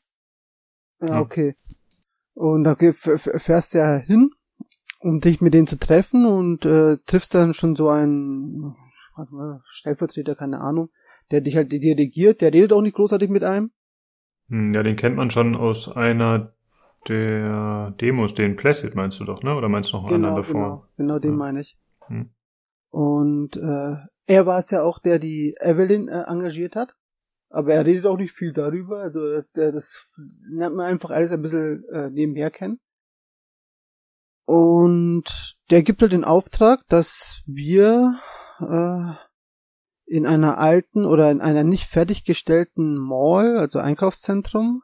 Ja, 1.02 1.16
Hm. 1.16 1.22
okay. 1.22 1.56
Und 2.34 2.64
da 2.64 2.76
fährst 2.76 3.74
du 3.74 3.78
ja 3.78 3.98
hin, 3.98 4.32
um 5.08 5.22
dich 5.22 5.40
mit 5.40 5.54
denen 5.54 5.68
zu 5.68 5.80
treffen 5.80 6.26
und 6.26 6.66
äh, 6.66 6.98
triffst 7.06 7.34
dann 7.34 7.54
schon 7.54 7.76
so 7.76 7.88
einen 7.90 8.76
mal, 9.30 9.62
Stellvertreter, 9.70 10.36
keine 10.36 10.60
Ahnung, 10.60 10.90
der 11.32 11.42
dich 11.42 11.56
halt 11.56 11.72
dirigiert, 11.72 12.42
der 12.42 12.54
redet 12.54 12.74
auch 12.74 12.82
nicht 12.82 12.96
großartig 12.96 13.30
mit 13.30 13.44
einem. 13.44 13.72
Hm, 14.50 14.74
Ja, 14.74 14.84
den 14.84 14.96
kennt 14.96 15.16
man 15.16 15.32
schon 15.32 15.56
aus 15.56 15.90
einer 15.96 16.54
der 17.08 17.94
Demos, 18.02 18.34
den 18.34 18.56
Placid 18.58 18.96
meinst 18.96 19.20
du 19.20 19.24
doch, 19.24 19.44
ne? 19.44 19.56
Oder 19.56 19.70
meinst 19.70 19.94
du 19.94 19.98
noch 19.98 20.04
einen 20.06 20.16
Genau, 20.16 20.28
anderen 20.30 20.44
davor? 20.44 20.88
genau, 20.98 21.14
genau 21.14 21.20
den 21.20 21.32
Ja. 21.32 21.38
meine 21.38 21.62
ich. 21.62 21.78
Hm. 22.08 22.30
Und 22.90 23.56
äh, 23.56 23.96
er 24.26 24.46
war 24.46 24.58
es 24.58 24.72
ja 24.72 24.84
auch, 24.84 25.00
der 25.00 25.20
die 25.20 25.56
Evelyn 25.60 26.10
äh, 26.10 26.24
engagiert 26.24 26.76
hat. 26.76 26.96
Aber 27.50 27.74
er 27.74 27.86
redet 27.86 28.06
auch 28.06 28.18
nicht 28.18 28.34
viel 28.34 28.52
darüber. 28.52 29.00
Also 29.00 29.26
äh, 29.26 29.44
der, 29.56 29.72
das 29.72 30.10
lernt 30.50 30.76
man 30.76 30.86
einfach 30.86 31.12
alles 31.12 31.32
ein 31.32 31.42
bisschen 31.42 31.86
äh, 31.94 32.10
nebenher 32.10 32.52
kennen. 32.52 32.80
Und 34.48 35.58
der 35.70 35.84
gibt 35.84 36.02
halt 36.02 36.14
den 36.14 36.24
Auftrag, 36.24 36.80
dass 36.88 37.42
wir 37.46 38.18
äh, 38.62 39.12
in 40.06 40.26
einer 40.26 40.58
alten 40.58 41.06
oder 41.06 41.30
in 41.32 41.42
einer 41.42 41.66
nicht 41.66 41.84
fertiggestellten 41.84 42.96
Mall, 42.98 43.58
also 43.58 43.80
Einkaufszentrum, 43.80 44.84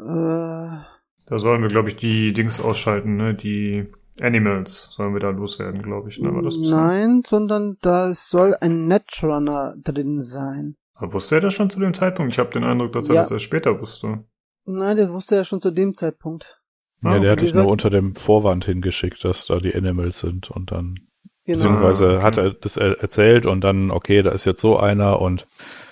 äh, 0.00 0.02
Da 0.02 1.38
sollen 1.38 1.62
wir, 1.62 1.68
glaube 1.68 1.88
ich, 1.90 1.96
die 1.96 2.32
Dings 2.32 2.60
ausschalten, 2.60 3.14
ne? 3.16 3.34
Die 3.34 3.86
Animals 4.20 4.88
sollen 4.90 5.14
wir 5.14 5.20
da 5.20 5.30
loswerden, 5.30 5.80
glaube 5.80 6.08
ich, 6.08 6.18
ne? 6.20 6.32
Nein, 6.32 7.22
sondern 7.24 7.76
da 7.82 8.12
soll 8.14 8.56
ein 8.60 8.86
Netrunner 8.88 9.76
drin 9.84 10.20
sein. 10.22 10.74
Aber 10.94 11.12
wusste 11.12 11.36
er 11.36 11.40
das 11.40 11.54
schon 11.54 11.70
zu 11.70 11.78
dem 11.78 11.94
Zeitpunkt? 11.94 12.32
Ich 12.32 12.40
habe 12.40 12.50
den 12.50 12.64
Eindruck, 12.64 12.92
dass 12.92 13.08
er 13.08 13.14
Ja. 13.14 13.20
das 13.20 13.30
erst 13.30 13.44
später 13.44 13.80
wusste. 13.80 14.24
Nein, 14.64 14.96
das 14.96 15.10
wusste 15.10 15.36
er 15.36 15.44
schon 15.44 15.60
zu 15.60 15.70
dem 15.70 15.94
Zeitpunkt. 15.94 16.60
Ah, 17.04 17.14
ja, 17.14 17.20
der 17.20 17.32
hat 17.32 17.40
dich 17.42 17.54
nur 17.54 17.66
unter 17.68 17.90
dem 17.90 18.14
Vorwand 18.14 18.64
hingeschickt, 18.64 19.24
dass 19.24 19.46
da 19.46 19.58
die 19.58 19.74
Animals 19.74 20.20
sind 20.20 20.50
und 20.50 20.72
dann 20.72 21.00
Genau. 21.46 21.58
beziehungsweise 21.58 22.18
Ah, 22.20 22.22
hat 22.22 22.38
er 22.38 22.50
das 22.52 22.76
er 22.78 23.00
erzählt 23.02 23.44
und 23.46 23.62
dann, 23.62 23.90
okay, 23.90 24.22
da 24.22 24.30
ist 24.30 24.46
jetzt 24.46 24.62
so 24.62 24.78
einer 24.78 25.20
und 25.20 25.46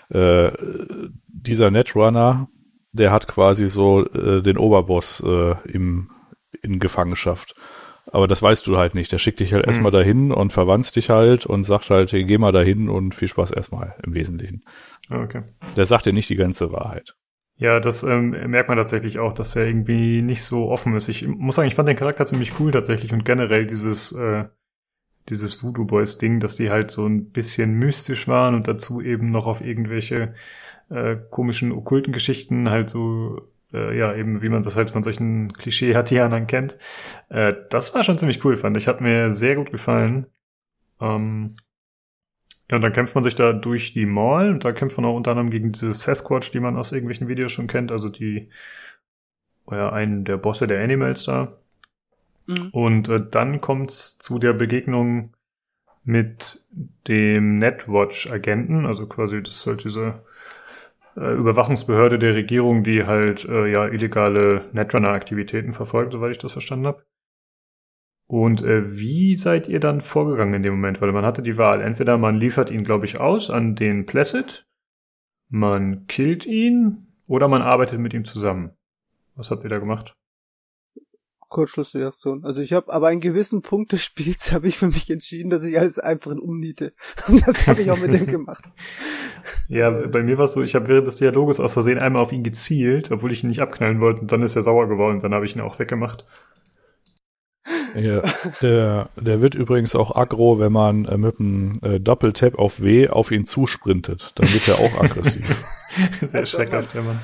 äh, 0.08 0.50
dieser 1.28 1.70
Netrunner, 1.70 2.48
der 2.92 3.10
hat 3.12 3.28
quasi 3.28 3.68
so 3.68 4.06
äh, 4.14 4.42
den 4.42 4.56
Oberboss 4.56 5.22
äh, 5.26 5.54
im, 5.68 6.10
in 6.62 6.78
Gefangenschaft. 6.78 7.54
Aber 8.10 8.26
das 8.28 8.42
weißt 8.42 8.66
du 8.66 8.76
halt 8.78 8.94
nicht. 8.94 9.12
Der 9.12 9.18
schickt 9.18 9.40
dich 9.40 9.52
halt 9.52 9.64
Hm. 9.64 9.68
erstmal 9.68 9.92
dahin 9.92 10.32
und 10.32 10.52
verwandst 10.52 10.96
dich 10.96 11.08
halt 11.10 11.46
und 11.46 11.64
sagt 11.64 11.88
halt, 11.90 12.12
hey, 12.12 12.24
geh 12.24 12.36
mal 12.38 12.52
dahin 12.52 12.88
und 12.88 13.14
viel 13.14 13.28
Spaß 13.28 13.52
erstmal 13.52 13.94
im 14.04 14.12
Wesentlichen. 14.14 14.62
Ah, 15.08 15.20
okay. 15.22 15.42
Der 15.76 15.86
sagt 15.86 16.06
dir 16.06 16.12
nicht 16.12 16.28
die 16.28 16.36
ganze 16.36 16.72
Wahrheit. 16.72 17.14
Ja, 17.62 17.78
das 17.78 18.02
ähm, 18.02 18.30
merkt 18.50 18.68
man 18.68 18.76
tatsächlich 18.76 19.20
auch, 19.20 19.32
dass 19.32 19.54
er 19.54 19.66
irgendwie 19.66 20.20
nicht 20.20 20.42
so 20.42 20.68
offen 20.68 20.96
ist. 20.96 21.08
Ich 21.08 21.28
muss 21.28 21.54
sagen, 21.54 21.68
ich 21.68 21.76
fand 21.76 21.88
den 21.88 21.96
Charakter 21.96 22.26
ziemlich 22.26 22.58
cool 22.58 22.72
tatsächlich 22.72 23.12
und 23.12 23.24
generell 23.24 23.66
dieses 23.68 24.10
äh, 24.10 24.46
dieses 25.28 25.62
Voodoo 25.62 25.84
Boys 25.86 26.18
Ding, 26.18 26.40
dass 26.40 26.56
die 26.56 26.70
halt 26.70 26.90
so 26.90 27.06
ein 27.06 27.30
bisschen 27.30 27.74
mystisch 27.74 28.26
waren 28.26 28.56
und 28.56 28.66
dazu 28.66 29.00
eben 29.00 29.30
noch 29.30 29.46
auf 29.46 29.60
irgendwelche 29.60 30.34
äh, 30.90 31.16
komischen 31.30 31.70
okkulten 31.72 32.12
Geschichten 32.12 32.68
halt 32.68 32.90
so 32.90 33.40
äh, 33.72 33.96
ja 33.96 34.12
eben 34.14 34.42
wie 34.42 34.48
man 34.48 34.62
das 34.62 34.74
halt 34.74 34.90
von 34.90 35.04
solchen 35.04 35.52
Klischee-Hatianern 35.52 36.48
kennt. 36.48 36.78
Äh, 37.28 37.54
das 37.70 37.94
war 37.94 38.02
schon 38.02 38.18
ziemlich 38.18 38.44
cool, 38.44 38.56
fand 38.56 38.76
ich. 38.76 38.88
Hat 38.88 39.00
mir 39.00 39.34
sehr 39.34 39.54
gut 39.54 39.70
gefallen. 39.70 40.26
Ähm, 41.00 41.54
ja, 42.70 42.76
und 42.76 42.82
dann 42.82 42.92
kämpft 42.92 43.14
man 43.14 43.24
sich 43.24 43.34
da 43.34 43.52
durch 43.52 43.92
die 43.92 44.06
Mall 44.06 44.50
und 44.50 44.64
da 44.64 44.72
kämpft 44.72 44.96
man 44.96 45.06
auch 45.06 45.14
unter 45.16 45.32
anderem 45.32 45.50
gegen 45.50 45.72
diese 45.72 45.92
Sasquatch, 45.92 46.50
die 46.52 46.60
man 46.60 46.76
aus 46.76 46.92
irgendwelchen 46.92 47.28
Videos 47.28 47.52
schon 47.52 47.66
kennt, 47.66 47.92
also 47.92 48.08
die, 48.08 48.50
oder 49.66 49.92
einen 49.92 50.24
der 50.24 50.36
Bosse 50.36 50.66
der 50.66 50.82
Animals 50.82 51.24
da. 51.24 51.58
Mhm. 52.46 52.70
Und 52.72 53.08
äh, 53.08 53.20
dann 53.30 53.60
kommt's 53.60 54.18
zu 54.18 54.38
der 54.38 54.52
Begegnung 54.52 55.34
mit 56.04 56.64
dem 57.06 57.58
Netwatch-Agenten, 57.58 58.86
also 58.86 59.06
quasi 59.06 59.42
das 59.42 59.54
ist 59.54 59.66
halt 59.66 59.84
diese 59.84 60.24
äh, 61.16 61.34
Überwachungsbehörde 61.34 62.18
der 62.18 62.34
Regierung, 62.34 62.82
die 62.82 63.04
halt 63.04 63.44
äh, 63.44 63.70
ja 63.70 63.86
illegale 63.86 64.68
Netrunner-Aktivitäten 64.72 65.72
verfolgt, 65.72 66.12
soweit 66.12 66.32
ich 66.32 66.38
das 66.38 66.52
verstanden 66.52 66.86
habe. 66.86 67.04
Und 68.26 68.62
äh, 68.62 68.96
wie 68.98 69.36
seid 69.36 69.68
ihr 69.68 69.80
dann 69.80 70.00
vorgegangen 70.00 70.54
in 70.54 70.62
dem 70.62 70.74
Moment? 70.74 71.00
Weil 71.00 71.12
man 71.12 71.24
hatte 71.24 71.42
die 71.42 71.58
Wahl. 71.58 71.82
Entweder 71.82 72.16
man 72.18 72.36
liefert 72.36 72.70
ihn, 72.70 72.84
glaube 72.84 73.04
ich, 73.04 73.20
aus 73.20 73.50
an 73.50 73.74
den 73.74 74.06
Placid, 74.06 74.66
man 75.48 76.06
killt 76.06 76.46
ihn 76.46 77.08
oder 77.26 77.48
man 77.48 77.62
arbeitet 77.62 77.98
mit 77.98 78.14
ihm 78.14 78.24
zusammen. 78.24 78.70
Was 79.34 79.50
habt 79.50 79.64
ihr 79.64 79.70
da 79.70 79.78
gemacht? 79.78 80.16
Kurzschlussreaktion. 81.52 82.44
Also 82.44 82.62
ich 82.62 82.72
habe 82.72 82.92
aber 82.92 83.08
einen 83.08 83.20
gewissen 83.20 83.62
Punkt 83.62 83.92
des 83.92 84.02
Spiels 84.02 84.52
habe 84.52 84.66
ich 84.66 84.78
für 84.78 84.88
mich 84.88 85.08
entschieden, 85.10 85.50
dass 85.50 85.64
ich 85.64 85.78
alles 85.78 85.98
einfach 85.98 86.32
umniete. 86.32 86.94
Und 87.28 87.46
das 87.46 87.68
habe 87.68 87.82
ich 87.82 87.90
auch 87.90 88.00
mit 88.00 88.12
dem 88.12 88.26
gemacht. 88.26 88.64
Ja, 89.66 89.90
bei 89.90 90.22
mir 90.22 90.38
war 90.38 90.44
es 90.44 90.52
so, 90.52 90.62
ich 90.62 90.76
habe 90.76 90.86
während 90.86 91.08
des 91.08 91.16
Dialoges 91.16 91.58
aus 91.58 91.72
Versehen 91.72 91.98
einmal 91.98 92.22
auf 92.22 92.30
ihn 92.30 92.44
gezielt, 92.44 93.10
obwohl 93.10 93.32
ich 93.32 93.42
ihn 93.42 93.48
nicht 93.48 93.60
abknallen 93.60 94.00
wollte, 94.00 94.20
und 94.20 94.30
dann 94.30 94.42
ist 94.42 94.54
er 94.54 94.62
sauer 94.62 94.86
geworden, 94.86 95.18
dann 95.18 95.34
habe 95.34 95.44
ich 95.44 95.56
ihn 95.56 95.62
auch 95.62 95.80
weggemacht. 95.80 96.24
Ja, 97.94 98.22
der, 98.62 99.08
der 99.16 99.40
wird 99.40 99.54
übrigens 99.54 99.94
auch 99.94 100.14
aggro, 100.16 100.58
wenn 100.58 100.72
man 100.72 101.04
äh, 101.04 101.18
mit 101.18 101.40
einem 101.40 101.72
äh, 101.82 102.00
Doppeltap 102.00 102.58
auf 102.58 102.80
W 102.80 103.08
auf 103.08 103.30
ihn 103.30 103.46
zusprintet. 103.46 104.32
Dann 104.36 104.52
wird 104.52 104.68
er 104.68 104.80
auch 104.80 105.02
aggressiv. 105.02 105.64
Sehr 106.22 106.46
schreckhaft, 106.46 106.94
der 106.94 107.02
Mann. 107.02 107.20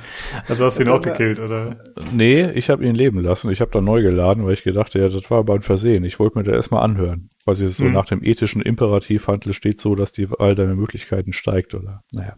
Also 0.47 0.67
hast 0.67 0.79
du 0.79 0.83
ihn 0.83 0.89
Das 0.89 0.97
auch 0.97 1.03
gekillt, 1.03 1.41
oder? 1.41 1.77
nee, 2.13 2.51
ich 2.51 2.69
habe 2.69 2.85
ihn 2.85 2.95
leben 2.95 3.21
lassen. 3.21 3.51
Ich 3.51 3.61
habe 3.61 3.71
da 3.71 3.81
neu 3.81 4.03
geladen, 4.03 4.45
weil 4.45 4.53
ich 4.53 4.63
gedacht, 4.63 4.95
ja, 4.95 5.09
das 5.09 5.31
war 5.31 5.39
aber 5.39 5.55
ein 5.55 5.63
Versehen. 5.63 6.05
Ich 6.05 6.19
wollte 6.19 6.37
mir 6.39 6.45
das 6.45 6.55
erstmal 6.55 6.83
anhören. 6.83 7.31
Quasi 7.49 7.67
so 7.69 7.85
Mhm. 7.85 7.93
nach 7.93 8.05
dem 8.05 8.23
ethischen 8.23 8.61
Imperativ 8.61 9.27
handelt 9.27 9.57
steht 9.57 9.81
so, 9.81 9.95
dass 9.95 10.13
die 10.13 10.31
Wahl 10.31 10.55
deiner 10.55 10.75
Möglichkeiten 10.75 11.33
steigt 11.33 11.73
oder 11.75 12.03
naja. 12.13 12.37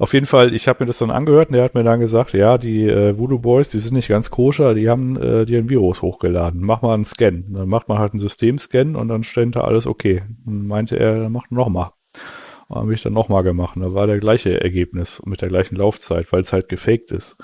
Auf 0.00 0.12
jeden 0.12 0.26
Fall, 0.26 0.52
ich 0.52 0.66
habe 0.66 0.82
mir 0.82 0.88
das 0.88 0.98
dann 0.98 1.12
angehört 1.12 1.50
und 1.50 1.52
der 1.54 1.62
hat 1.62 1.76
mir 1.76 1.84
dann 1.84 2.00
gesagt, 2.00 2.32
ja, 2.32 2.58
die 2.58 2.82
äh, 2.88 3.16
Voodoo 3.16 3.38
Boys, 3.38 3.68
die 3.68 3.78
sind 3.78 3.94
nicht 3.94 4.08
ganz 4.08 4.28
koscher, 4.32 4.74
die 4.74 4.88
haben 4.88 5.16
äh, 5.16 5.46
dir 5.46 5.58
ein 5.58 5.70
Virus 5.70 6.02
hochgeladen. 6.02 6.62
Mach 6.64 6.82
mal 6.82 6.94
einen 6.94 7.04
Scan. 7.04 7.44
Dann 7.48 7.68
macht 7.68 7.88
man 7.88 8.00
halt 8.00 8.12
einen 8.12 8.18
Systemscan 8.18 8.96
und 8.96 9.06
dann 9.06 9.22
stellt 9.22 9.54
da 9.54 9.60
alles 9.60 9.86
okay. 9.86 10.22
Dann 10.44 10.66
meinte 10.66 10.98
er, 10.98 11.20
dann 11.20 11.30
macht 11.30 11.52
noch 11.52 11.68
mal. 11.68 11.92
Habe 12.68 12.92
ich 12.92 13.02
dann 13.04 13.12
nochmal 13.12 13.44
gemacht. 13.44 13.76
Und 13.76 13.82
da 13.82 13.94
war 13.94 14.08
der 14.08 14.18
gleiche 14.18 14.60
Ergebnis 14.60 15.22
mit 15.24 15.42
der 15.42 15.48
gleichen 15.48 15.76
Laufzeit, 15.76 16.32
weil 16.32 16.40
es 16.40 16.52
halt 16.52 16.68
gefaked 16.68 17.12
ist. 17.12 17.36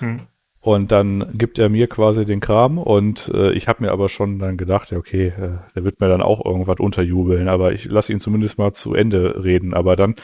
Hm. 0.00 0.20
Und 0.62 0.92
dann 0.92 1.32
gibt 1.32 1.58
er 1.58 1.70
mir 1.70 1.86
quasi 1.86 2.26
den 2.26 2.40
Kram 2.40 2.76
und 2.76 3.32
äh, 3.34 3.52
ich 3.52 3.66
habe 3.66 3.82
mir 3.82 3.92
aber 3.92 4.10
schon 4.10 4.38
dann 4.38 4.58
gedacht, 4.58 4.90
ja 4.90 4.98
okay, 4.98 5.28
äh, 5.28 5.52
der 5.74 5.84
wird 5.84 6.00
mir 6.00 6.08
dann 6.08 6.20
auch 6.20 6.44
irgendwas 6.44 6.78
unterjubeln, 6.78 7.48
aber 7.48 7.72
ich 7.72 7.86
lasse 7.86 8.12
ihn 8.12 8.20
zumindest 8.20 8.58
mal 8.58 8.74
zu 8.74 8.94
Ende 8.94 9.42
reden. 9.42 9.72
Aber 9.72 9.96
dann 9.96 10.16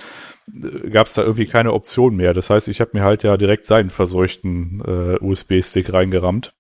äh, 0.55 0.90
gab 0.90 1.06
es 1.06 1.15
da 1.15 1.23
irgendwie 1.23 1.47
keine 1.47 1.73
Option 1.73 2.16
mehr. 2.16 2.34
Das 2.34 2.50
heißt, 2.50 2.68
ich 2.68 2.82
habe 2.82 2.90
mir 2.92 3.02
halt 3.02 3.23
ja 3.23 3.39
direkt 3.39 3.65
seinen 3.65 3.89
verseuchten 3.89 4.82
äh, 4.86 5.24
USB-Stick 5.24 5.90
reingerammt. 5.90 6.52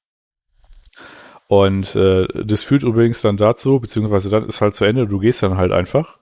Und 1.46 1.94
äh, 1.96 2.26
das 2.44 2.64
führt 2.64 2.82
übrigens 2.82 3.20
dann 3.20 3.36
dazu, 3.36 3.78
beziehungsweise 3.78 4.30
dann 4.30 4.46
ist 4.46 4.62
halt 4.62 4.74
zu 4.74 4.86
Ende, 4.86 5.06
du 5.06 5.18
gehst 5.18 5.42
dann 5.42 5.58
halt 5.58 5.72
einfach 5.72 6.18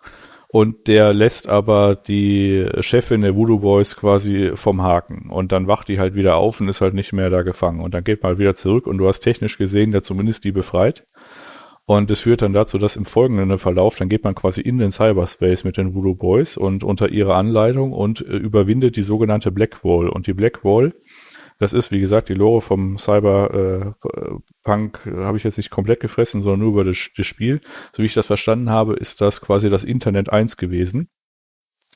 und 0.55 0.87
der 0.87 1.13
lässt 1.13 1.49
aber 1.49 1.97
die 1.97 2.69
Chefin 2.79 3.23
der 3.23 3.35
Voodoo 3.35 3.59
Boys 3.59 3.97
quasi 3.97 4.53
vom 4.55 4.83
Haken. 4.83 5.29
Und 5.29 5.51
dann 5.51 5.67
wacht 5.67 5.89
die 5.89 5.99
halt 5.99 6.15
wieder 6.15 6.37
auf 6.37 6.61
und 6.61 6.69
ist 6.69 6.81
halt 6.81 6.95
nicht 6.95 7.13
mehr 7.13 7.29
da 7.29 7.43
gefangen. 7.43 7.81
Und 7.81 7.93
dann 7.93 8.05
geht 8.05 8.23
halt 8.23 8.39
wieder 8.39 8.55
zurück 8.55 8.87
und 8.87 8.99
du 8.99 9.09
hast 9.09 9.19
technisch 9.19 9.59
gesehen 9.59 9.93
ja 9.93 10.01
zumindest 10.01 10.45
die 10.45 10.53
befreit. 10.53 11.09
Und 11.87 12.09
es 12.13 12.21
führt 12.21 12.41
dann 12.41 12.53
dazu, 12.53 12.79
dass 12.79 12.95
im 12.95 13.05
folgenden 13.05 13.59
Verlauf, 13.59 13.97
dann 13.97 14.09
geht 14.09 14.23
man 14.23 14.37
quasi 14.37 14.61
in 14.61 14.79
den 14.79 14.93
Cyberspace 14.93 15.65
mit 15.65 15.77
den 15.77 15.93
Voodoo 15.93 16.15
Boys 16.15 16.57
und 16.57 16.85
unter 16.85 17.09
ihrer 17.09 17.35
Anleitung 17.35 17.93
und 17.93 18.21
äh, 18.21 18.37
überwindet 18.37 18.95
die 18.95 19.03
sogenannte 19.03 19.51
Black 19.51 19.85
Wall. 19.85 20.09
Und 20.09 20.29
die 20.29 20.35
Black 20.35 20.65
Wall 20.65 20.95
das 21.59 21.73
ist, 21.73 21.93
wie 21.93 22.01
gesagt, 22.01 22.29
die 22.29 22.35
Lore 22.35 22.61
vom 22.61 22.99
Cyberpunk 22.99 23.97
äh, 25.07 25.11
habe 25.25 25.37
ich 25.37 25.45
jetzt 25.45 25.57
nicht 25.57 25.71
komplett 25.71 26.01
gefressen, 26.01 26.43
sondern 26.43 26.61
nur 26.61 26.71
über 26.71 26.85
das, 26.85 27.11
das 27.17 27.27
Spiel. 27.27 27.61
So 27.93 28.03
wie 28.03 28.07
ich 28.07 28.15
das 28.15 28.27
verstanden 28.27 28.71
habe, 28.71 28.95
ist 28.95 29.21
das 29.21 29.41
quasi 29.41 29.71
das 29.71 29.85
Internet 29.85 30.31
1 30.31 30.57
gewesen. 30.57 31.09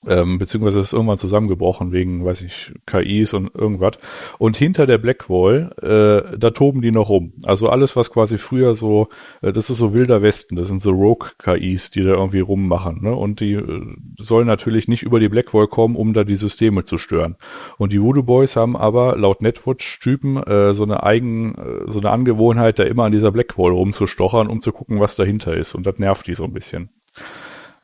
Ähm, 0.06 0.38
beziehungsweise 0.38 0.78
ist 0.78 0.92
irgendwann 0.92 1.18
zusammengebrochen 1.18 1.90
wegen, 1.90 2.24
weiß 2.24 2.42
ich, 2.42 2.72
KIs 2.86 3.34
und 3.34 3.52
irgendwas. 3.52 3.98
Und 4.38 4.56
hinter 4.56 4.86
der 4.86 4.98
Blackwall, 4.98 5.72
äh, 5.82 6.38
da 6.38 6.50
toben 6.50 6.82
die 6.82 6.92
noch 6.92 7.08
rum. 7.08 7.32
Also 7.44 7.68
alles, 7.68 7.96
was 7.96 8.12
quasi 8.12 8.38
früher 8.38 8.74
so, 8.74 9.08
äh, 9.42 9.52
das 9.52 9.70
ist 9.70 9.78
so 9.78 9.94
wilder 9.94 10.22
Westen, 10.22 10.54
das 10.54 10.68
sind 10.68 10.80
so 10.80 10.92
Rogue-KIs, 10.92 11.90
die 11.90 12.04
da 12.04 12.10
irgendwie 12.10 12.38
rummachen. 12.38 13.02
Ne? 13.02 13.14
Und 13.14 13.40
die 13.40 13.54
äh, 13.54 13.96
sollen 14.18 14.46
natürlich 14.46 14.86
nicht 14.86 15.02
über 15.02 15.18
die 15.18 15.28
Blackwall 15.28 15.66
kommen, 15.66 15.96
um 15.96 16.12
da 16.12 16.22
die 16.22 16.36
Systeme 16.36 16.84
zu 16.84 16.96
stören. 16.96 17.34
Und 17.76 17.92
die 17.92 18.00
Voodoo 18.00 18.22
Boys 18.22 18.54
haben 18.54 18.76
aber 18.76 19.16
laut 19.16 19.42
Netwatch-Typen 19.42 20.36
äh, 20.44 20.74
so 20.74 20.84
eine 20.84 21.02
eigen, 21.02 21.56
äh, 21.56 21.90
so 21.90 21.98
eine 21.98 22.10
Angewohnheit, 22.10 22.78
da 22.78 22.84
immer 22.84 23.04
an 23.04 23.12
dieser 23.12 23.32
Blackwall 23.32 23.72
rumzustochern, 23.72 24.46
um 24.46 24.60
zu 24.60 24.70
gucken, 24.70 25.00
was 25.00 25.16
dahinter 25.16 25.56
ist. 25.56 25.74
Und 25.74 25.86
das 25.86 25.98
nervt 25.98 26.28
die 26.28 26.34
so 26.34 26.44
ein 26.44 26.52
bisschen. 26.52 26.90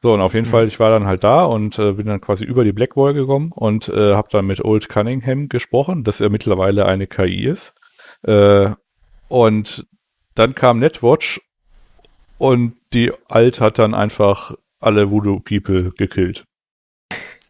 So, 0.04 0.12
und 0.12 0.20
auf 0.20 0.34
jeden 0.34 0.46
mhm. 0.46 0.50
Fall, 0.50 0.66
ich 0.66 0.78
war 0.80 0.90
dann 0.90 1.06
halt 1.06 1.24
da 1.24 1.44
und 1.44 1.78
äh, 1.78 1.92
bin 1.92 2.06
dann 2.08 2.20
quasi 2.20 2.44
über 2.44 2.62
die 2.62 2.74
Blackwall 2.74 3.14
gekommen 3.14 3.52
und 3.52 3.88
äh, 3.88 4.12
habe 4.12 4.28
dann 4.30 4.46
mit 4.46 4.62
Old 4.62 4.90
Cunningham 4.90 5.48
gesprochen, 5.48 6.04
dass 6.04 6.20
er 6.20 6.28
mittlerweile 6.28 6.84
eine 6.84 7.06
KI 7.06 7.46
ist. 7.46 7.72
Äh, 8.20 8.72
und 9.28 9.86
dann 10.34 10.54
kam 10.54 10.78
Netwatch 10.78 11.40
und 12.36 12.74
die 12.92 13.12
Alt 13.30 13.62
hat 13.62 13.78
dann 13.78 13.94
einfach 13.94 14.54
alle 14.78 15.10
Voodoo 15.10 15.40
People 15.40 15.92
gekillt. 15.92 16.44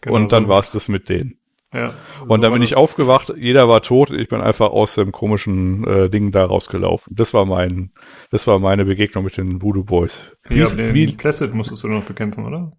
Genau 0.00 0.14
und 0.14 0.30
dann 0.30 0.44
so. 0.44 0.50
war 0.50 0.60
es 0.60 0.70
das 0.70 0.86
mit 0.86 1.08
denen. 1.08 1.40
Ja, 1.74 1.92
und 2.28 2.40
dann 2.40 2.52
bin 2.52 2.62
ich 2.62 2.76
aufgewacht, 2.76 3.32
jeder 3.36 3.68
war 3.68 3.82
tot, 3.82 4.12
ich 4.12 4.28
bin 4.28 4.40
einfach 4.40 4.70
aus 4.70 4.94
dem 4.94 5.10
komischen 5.10 5.84
äh, 5.84 6.08
Ding 6.08 6.30
da 6.30 6.44
rausgelaufen. 6.44 7.16
Das 7.16 7.34
war 7.34 7.46
mein, 7.46 7.90
das 8.30 8.46
war 8.46 8.60
meine 8.60 8.84
Begegnung 8.84 9.24
mit 9.24 9.36
den 9.36 9.60
Voodoo 9.60 9.82
Boys. 9.82 10.22
Wie, 10.44 10.60
ja, 10.60 10.66
den 10.66 10.94
wie, 10.94 11.08
Placid 11.08 11.52
musstest 11.52 11.82
du 11.82 11.88
noch 11.88 12.04
bekämpfen, 12.04 12.46
oder? 12.46 12.70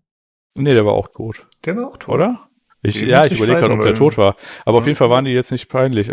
Nee, 0.58 0.74
der 0.74 0.86
war 0.86 0.94
auch 0.94 1.10
tot. 1.10 1.46
Der 1.66 1.76
war 1.76 1.88
auch 1.88 1.98
tot. 1.98 2.16
Oder? 2.16 2.48
Ich, 2.84 3.02
ja, 3.02 3.26
ich 3.26 3.34
überlege 3.34 3.60
gerade, 3.60 3.74
ob 3.74 3.82
der 3.82 3.96
tot 3.96 4.18
war. 4.18 4.38
Aber 4.64 4.78
ja. 4.78 4.80
auf 4.80 4.86
jeden 4.88 4.98
Fall 4.98 5.10
waren 5.10 5.26
die 5.26 5.32
jetzt 5.32 5.52
nicht 5.52 5.68
peinlich. 5.68 6.10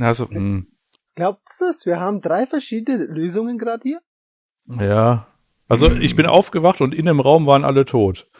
Also, 0.00 0.30
hm. 0.30 0.68
Glaubst 1.14 1.60
du 1.60 1.66
es? 1.66 1.84
Wir 1.84 2.00
haben 2.00 2.22
drei 2.22 2.46
verschiedene 2.46 3.04
Lösungen 3.04 3.58
gerade 3.58 3.82
hier? 3.82 4.00
Ja. 4.80 5.26
Also 5.68 5.90
ich 5.90 6.16
bin 6.16 6.26
aufgewacht 6.26 6.80
und 6.80 6.94
in 6.94 7.04
dem 7.04 7.20
Raum 7.20 7.46
waren 7.46 7.64
alle 7.64 7.84
tot. 7.84 8.30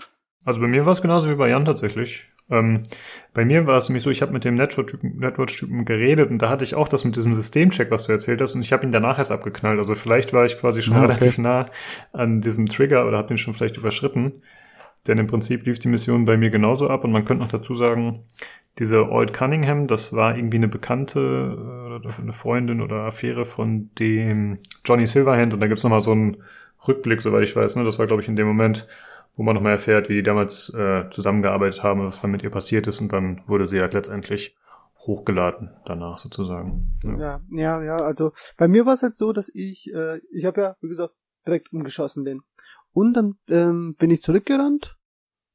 Also 0.44 0.60
bei 0.60 0.66
mir 0.66 0.86
war 0.86 0.92
es 0.92 1.02
genauso 1.02 1.28
wie 1.28 1.34
bei 1.34 1.50
Jan 1.50 1.64
tatsächlich. 1.64 2.31
Ähm, 2.52 2.82
bei 3.32 3.44
mir 3.44 3.66
war 3.66 3.78
es 3.78 3.88
nämlich 3.88 4.02
so, 4.02 4.10
ich 4.10 4.20
habe 4.20 4.32
mit 4.32 4.44
dem 4.44 4.54
Network-Typen 4.54 5.18
Network 5.18 5.50
geredet 5.86 6.30
und 6.30 6.38
da 6.38 6.50
hatte 6.50 6.64
ich 6.64 6.74
auch 6.74 6.86
das 6.86 7.04
mit 7.04 7.16
diesem 7.16 7.32
Systemcheck, 7.32 7.90
was 7.90 8.04
du 8.04 8.12
erzählt 8.12 8.40
hast, 8.42 8.54
und 8.54 8.60
ich 8.60 8.72
habe 8.72 8.84
ihn 8.84 8.92
danach 8.92 9.18
erst 9.18 9.32
abgeknallt. 9.32 9.78
Also 9.78 9.94
vielleicht 9.94 10.32
war 10.34 10.44
ich 10.44 10.58
quasi 10.58 10.82
schon 10.82 10.96
ah, 10.96 11.04
okay. 11.04 11.14
relativ 11.14 11.38
nah 11.38 11.64
an 12.12 12.42
diesem 12.42 12.66
Trigger 12.66 13.08
oder 13.08 13.16
habe 13.16 13.28
den 13.28 13.38
schon 13.38 13.54
vielleicht 13.54 13.78
überschritten. 13.78 14.42
Denn 15.06 15.18
im 15.18 15.26
Prinzip 15.26 15.64
lief 15.66 15.78
die 15.78 15.88
Mission 15.88 16.26
bei 16.26 16.36
mir 16.36 16.50
genauso 16.50 16.88
ab 16.88 17.04
und 17.04 17.10
man 17.10 17.24
könnte 17.24 17.42
noch 17.42 17.50
dazu 17.50 17.74
sagen, 17.74 18.24
diese 18.78 19.10
Old 19.10 19.32
Cunningham, 19.32 19.86
das 19.86 20.14
war 20.14 20.36
irgendwie 20.36 20.58
eine 20.58 20.68
Bekannte 20.68 21.18
äh, 21.18 21.94
oder 21.96 22.14
eine 22.20 22.32
Freundin 22.32 22.80
oder 22.80 23.04
Affäre 23.04 23.44
von 23.44 23.90
dem 23.98 24.58
Johnny 24.84 25.06
Silverhand 25.06 25.54
und 25.54 25.60
da 25.60 25.66
gibt's 25.66 25.82
nochmal 25.82 26.00
so 26.02 26.12
einen 26.12 26.36
Rückblick, 26.86 27.20
soweit 27.20 27.44
ich 27.44 27.56
weiß. 27.56 27.76
Ne? 27.76 27.84
Das 27.84 27.98
war, 27.98 28.06
glaube 28.06 28.22
ich, 28.22 28.28
in 28.28 28.36
dem 28.36 28.46
Moment, 28.46 28.86
wo 29.34 29.42
man 29.42 29.54
nochmal 29.54 29.72
erfährt, 29.72 30.08
wie 30.08 30.14
die 30.14 30.22
damals 30.22 30.72
äh, 30.74 31.08
zusammengearbeitet 31.10 31.82
haben, 31.82 32.04
was 32.04 32.20
dann 32.20 32.30
mit 32.30 32.42
ihr 32.42 32.50
passiert 32.50 32.86
ist 32.86 33.00
und 33.00 33.12
dann 33.12 33.42
wurde 33.46 33.66
sie 33.66 33.80
halt 33.80 33.94
letztendlich 33.94 34.56
hochgeladen 34.98 35.70
danach 35.84 36.18
sozusagen. 36.18 36.98
Ja, 37.02 37.40
ja, 37.50 37.82
ja, 37.82 37.96
also 37.96 38.32
bei 38.56 38.68
mir 38.68 38.86
war 38.86 38.94
es 38.94 39.02
halt 39.02 39.16
so, 39.16 39.32
dass 39.32 39.50
ich, 39.52 39.92
äh, 39.92 40.20
ich 40.30 40.44
habe 40.44 40.60
ja, 40.60 40.76
wie 40.80 40.88
gesagt, 40.88 41.14
direkt 41.46 41.72
umgeschossen 41.72 42.24
bin. 42.24 42.42
Und 42.92 43.14
dann 43.14 43.36
ähm, 43.48 43.94
bin 43.98 44.10
ich 44.10 44.22
zurückgerannt 44.22 44.96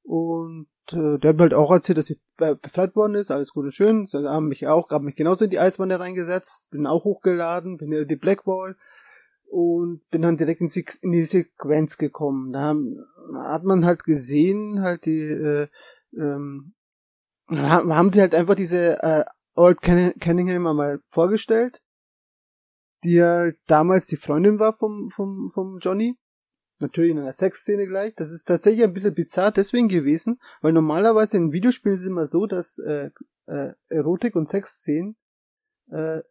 und 0.04 0.68
äh, 0.92 1.20
der 1.20 1.34
hat 1.34 1.40
halt 1.40 1.54
auch 1.54 1.72
erzählt, 1.72 1.98
dass 1.98 2.10
ich 2.10 2.20
befreit 2.36 2.96
worden 2.96 3.16
ist, 3.16 3.32
alles 3.32 3.52
gut 3.52 3.66
und 3.66 3.72
schön. 3.72 4.08
Sie 4.08 4.18
haben 4.18 4.48
mich 4.48 4.68
auch, 4.68 4.90
haben 4.90 5.06
mich 5.06 5.16
genauso 5.16 5.46
in 5.46 5.52
die 5.52 5.60
Eiswanne 5.60 6.00
reingesetzt, 6.00 6.70
bin 6.72 6.88
auch 6.88 7.04
hochgeladen, 7.04 7.78
bin 7.78 7.92
in 7.92 8.08
die 8.08 8.16
Blackwall 8.16 8.76
und 9.50 10.02
bin 10.10 10.22
dann 10.24 10.38
direkt 10.38 10.62
in, 10.62 10.70
in 11.02 11.12
die 11.12 11.24
Sequenz 11.24 11.98
gekommen. 11.98 12.54
Da 12.54 12.62
haben, 12.62 13.06
hat 13.36 13.64
man 13.64 13.86
halt 13.86 14.04
gesehen, 14.04 14.82
halt 14.82 15.06
die, 15.06 15.20
äh, 15.20 15.68
ähm, 16.16 16.74
haben 17.50 18.12
sie 18.12 18.22
halt 18.22 18.36
einfach 18.36 18.56
diese 18.56 19.02
äh, 19.02 19.26
Old 19.56 19.82
Cunningham 19.82 20.68
einmal 20.68 21.00
vorgestellt, 21.06 21.82
die 23.04 23.16
ja 23.16 23.52
damals 23.66 24.06
die 24.06 24.18
Freundin 24.18 24.60
war 24.60 24.74
vom, 24.74 25.10
vom, 25.10 25.50
vom 25.54 25.80
Johnny. 25.80 26.18
Natürlich 26.80 27.12
in 27.12 27.20
einer 27.20 27.34
Sexszene 27.34 27.88
gleich. 27.88 28.14
Das 28.16 28.32
ist 28.32 28.46
tatsächlich 28.46 28.84
ein 28.84 28.94
bisschen 28.94 29.16
bizarr 29.16 29.52
deswegen 29.52 29.88
gewesen, 29.88 30.40
weil 30.62 30.74
normalerweise 30.74 31.38
in 31.38 31.52
Videospielen 31.52 31.96
ist 31.96 32.02
es 32.02 32.08
immer 32.08 32.28
so, 32.28 32.46
dass 32.46 32.78
äh, 32.78 33.10
äh, 33.48 33.74
Erotik 33.88 34.36
und 34.36 34.50
Sexszenen 34.50 35.16
äh, 35.90 36.22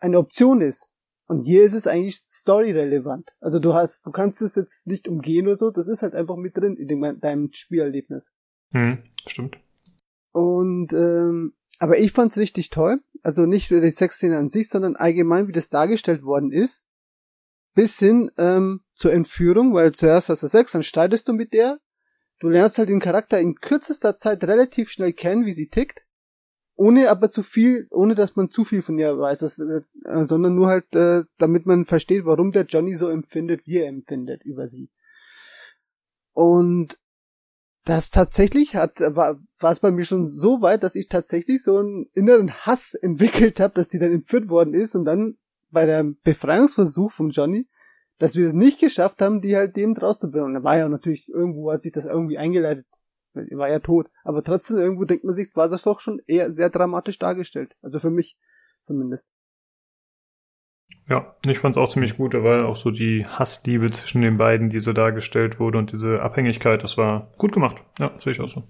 eine 0.00 0.18
Option 0.18 0.60
ist. 0.60 0.93
Und 1.26 1.44
hier 1.44 1.62
ist 1.62 1.74
es 1.74 1.86
eigentlich 1.86 2.22
story-relevant. 2.28 3.30
Also 3.40 3.58
du 3.58 3.74
hast, 3.74 4.06
du 4.06 4.10
kannst 4.10 4.42
es 4.42 4.56
jetzt 4.56 4.86
nicht 4.86 5.08
umgehen 5.08 5.46
oder 5.46 5.56
so, 5.56 5.70
das 5.70 5.88
ist 5.88 6.02
halt 6.02 6.14
einfach 6.14 6.36
mit 6.36 6.56
drin 6.56 6.76
in 6.76 6.88
dem, 6.88 7.20
deinem 7.20 7.50
Spielerlebnis. 7.52 8.30
Hm, 8.72 8.98
stimmt. 9.26 9.58
Und 10.32 10.92
ähm, 10.92 11.54
aber 11.78 11.98
ich 11.98 12.12
fand's 12.12 12.36
richtig 12.36 12.70
toll. 12.70 13.00
Also 13.22 13.46
nicht 13.46 13.70
nur 13.70 13.80
die 13.80 13.90
Sexszene 13.90 14.36
an 14.36 14.50
sich, 14.50 14.68
sondern 14.68 14.96
allgemein, 14.96 15.48
wie 15.48 15.52
das 15.52 15.70
dargestellt 15.70 16.22
worden 16.22 16.52
ist. 16.52 16.86
Bis 17.74 17.98
hin 17.98 18.30
ähm, 18.36 18.82
zur 18.92 19.12
Entführung, 19.12 19.74
weil 19.74 19.92
zuerst 19.92 20.28
hast 20.28 20.42
du 20.42 20.46
Sex, 20.46 20.72
dann 20.72 20.82
streitest 20.82 21.26
du 21.26 21.32
mit 21.32 21.52
der. 21.52 21.80
Du 22.38 22.48
lernst 22.48 22.78
halt 22.78 22.88
den 22.88 23.00
Charakter 23.00 23.40
in 23.40 23.56
kürzester 23.56 24.16
Zeit 24.16 24.44
relativ 24.44 24.90
schnell 24.90 25.12
kennen, 25.12 25.46
wie 25.46 25.52
sie 25.52 25.68
tickt 25.68 26.03
ohne 26.76 27.10
aber 27.10 27.30
zu 27.30 27.42
viel, 27.42 27.86
ohne 27.90 28.14
dass 28.14 28.36
man 28.36 28.50
zu 28.50 28.64
viel 28.64 28.82
von 28.82 28.98
ihr 28.98 29.18
weiß, 29.18 29.40
das, 29.40 29.58
äh, 29.58 29.82
sondern 30.26 30.54
nur 30.54 30.66
halt, 30.66 30.94
äh, 30.94 31.24
damit 31.38 31.66
man 31.66 31.84
versteht, 31.84 32.24
warum 32.24 32.52
der 32.52 32.64
Johnny 32.64 32.94
so 32.94 33.08
empfindet, 33.08 33.66
wie 33.66 33.78
er 33.78 33.88
empfindet 33.88 34.44
über 34.44 34.66
sie. 34.66 34.90
Und 36.32 36.98
das 37.84 38.10
tatsächlich 38.10 38.74
hat, 38.76 39.00
war, 39.00 39.38
war 39.60 39.72
es 39.72 39.80
bei 39.80 39.90
mir 39.90 40.04
schon 40.04 40.28
so 40.28 40.62
weit, 40.62 40.82
dass 40.82 40.96
ich 40.96 41.08
tatsächlich 41.08 41.62
so 41.62 41.78
einen 41.78 42.06
inneren 42.14 42.52
Hass 42.52 42.94
entwickelt 42.94 43.60
habe, 43.60 43.74
dass 43.74 43.88
die 43.88 43.98
dann 43.98 44.12
entführt 44.12 44.48
worden 44.48 44.74
ist 44.74 44.96
und 44.96 45.04
dann 45.04 45.36
bei 45.70 45.86
dem 45.86 46.18
Befreiungsversuch 46.24 47.12
von 47.12 47.30
Johnny, 47.30 47.68
dass 48.18 48.36
wir 48.36 48.46
es 48.46 48.52
nicht 48.52 48.80
geschafft 48.80 49.20
haben, 49.20 49.42
die 49.42 49.56
halt 49.56 49.76
dem 49.76 49.94
draus 49.94 50.18
zu 50.18 50.30
bringen. 50.30 50.46
Und 50.46 50.54
da 50.54 50.64
war 50.64 50.78
ja 50.78 50.88
natürlich 50.88 51.28
irgendwo, 51.28 51.70
hat 51.70 51.82
sich 51.82 51.92
das 51.92 52.06
irgendwie 52.06 52.38
eingeleitet, 52.38 52.86
er 53.34 53.58
war 53.58 53.68
ja 53.68 53.80
tot. 53.80 54.08
Aber 54.22 54.42
trotzdem, 54.42 54.78
irgendwo 54.78 55.04
denkt 55.04 55.24
man 55.24 55.34
sich, 55.34 55.54
war 55.54 55.68
das 55.68 55.82
doch 55.82 56.00
schon 56.00 56.20
eher 56.26 56.52
sehr 56.52 56.70
dramatisch 56.70 57.18
dargestellt. 57.18 57.76
Also 57.82 58.00
für 58.00 58.10
mich 58.10 58.36
zumindest. 58.82 59.28
Ja, 61.08 61.36
ich 61.46 61.58
fand 61.58 61.76
es 61.76 61.82
auch 61.82 61.88
ziemlich 61.88 62.16
gut, 62.16 62.34
weil 62.34 62.64
auch 62.64 62.76
so 62.76 62.90
die 62.90 63.26
Hassliebe 63.26 63.90
zwischen 63.90 64.22
den 64.22 64.36
beiden, 64.36 64.70
die 64.70 64.80
so 64.80 64.92
dargestellt 64.92 65.60
wurde 65.60 65.78
und 65.78 65.92
diese 65.92 66.22
Abhängigkeit, 66.22 66.82
das 66.82 66.96
war 66.96 67.32
gut 67.36 67.52
gemacht. 67.52 67.84
Ja, 67.98 68.12
sehe 68.18 68.32
ich 68.32 68.40
auch 68.40 68.48
so. 68.48 68.64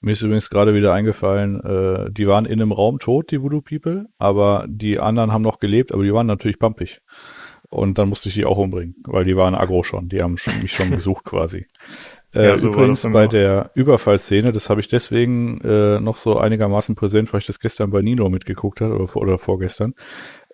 Mir 0.00 0.12
ist 0.12 0.22
übrigens 0.22 0.50
gerade 0.50 0.74
wieder 0.74 0.92
eingefallen, 0.92 1.60
äh, 1.60 2.10
die 2.10 2.28
waren 2.28 2.44
in 2.44 2.60
einem 2.60 2.72
Raum 2.72 2.98
tot, 2.98 3.30
die 3.30 3.40
Voodoo 3.40 3.62
People, 3.62 4.06
aber 4.18 4.66
die 4.68 4.98
anderen 4.98 5.32
haben 5.32 5.42
noch 5.42 5.60
gelebt, 5.60 5.92
aber 5.92 6.02
die 6.02 6.12
waren 6.12 6.26
natürlich 6.26 6.58
pumpig. 6.58 7.00
Und 7.70 7.98
dann 7.98 8.10
musste 8.10 8.28
ich 8.28 8.34
die 8.34 8.44
auch 8.44 8.58
umbringen, 8.58 8.96
weil 9.06 9.24
die 9.24 9.36
waren 9.36 9.54
aggro 9.54 9.82
schon, 9.82 10.08
die 10.08 10.22
haben 10.22 10.36
schon, 10.36 10.60
mich 10.60 10.72
schon 10.72 10.90
gesucht 10.92 11.24
quasi. 11.24 11.66
Äh, 12.34 12.48
Ja, 12.48 12.58
so 12.58 12.68
übrigens 12.68 13.02
bei 13.02 13.26
auch. 13.26 13.28
der 13.28 13.70
Überfallszene, 13.74 14.52
das 14.52 14.68
habe 14.70 14.80
ich 14.80 14.88
deswegen 14.88 15.60
äh, 15.62 16.00
noch 16.00 16.16
so 16.16 16.38
einigermaßen 16.38 16.94
präsent, 16.94 17.32
weil 17.32 17.40
ich 17.40 17.46
das 17.46 17.60
gestern 17.60 17.90
bei 17.90 18.02
Nino 18.02 18.28
mitgeguckt 18.28 18.80
habe 18.80 18.94
oder, 18.96 19.16
oder 19.16 19.38
vorgestern. 19.38 19.94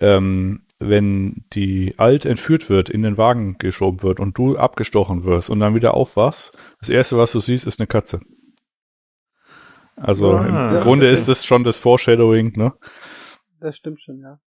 Ähm, 0.01 0.63
wenn 0.79 1.45
die 1.53 1.95
Alt 1.99 2.25
entführt 2.25 2.71
wird, 2.71 2.89
in 2.89 3.03
den 3.03 3.19
Wagen 3.19 3.59
geschoben 3.59 4.03
wird 4.03 4.19
und 4.19 4.39
du 4.39 4.57
abgestochen 4.57 5.25
wirst 5.25 5.51
und 5.51 5.61
dann 5.61 5.75
wieder 5.75 5.95
aufwachst, 5.95 6.57
das 6.81 6.89
erste, 6.89 7.19
was 7.19 7.33
du 7.33 7.41
siehst, 7.41 7.67
ist 7.67 7.81
eine 7.81 7.87
Katze. 7.87 8.21
Also 9.97 10.33
Ah, 10.33 10.47
im 10.47 10.55
ja, 10.55 10.81
Grunde 10.81 11.09
ist 11.09 11.29
das 11.29 11.45
schon 11.45 11.65
das 11.65 11.77
Foreshadowing, 11.77 12.53
ne? 12.57 12.73
Das 13.61 13.77
stimmt 13.77 14.01
schon, 14.01 14.21
ja. 14.21 14.41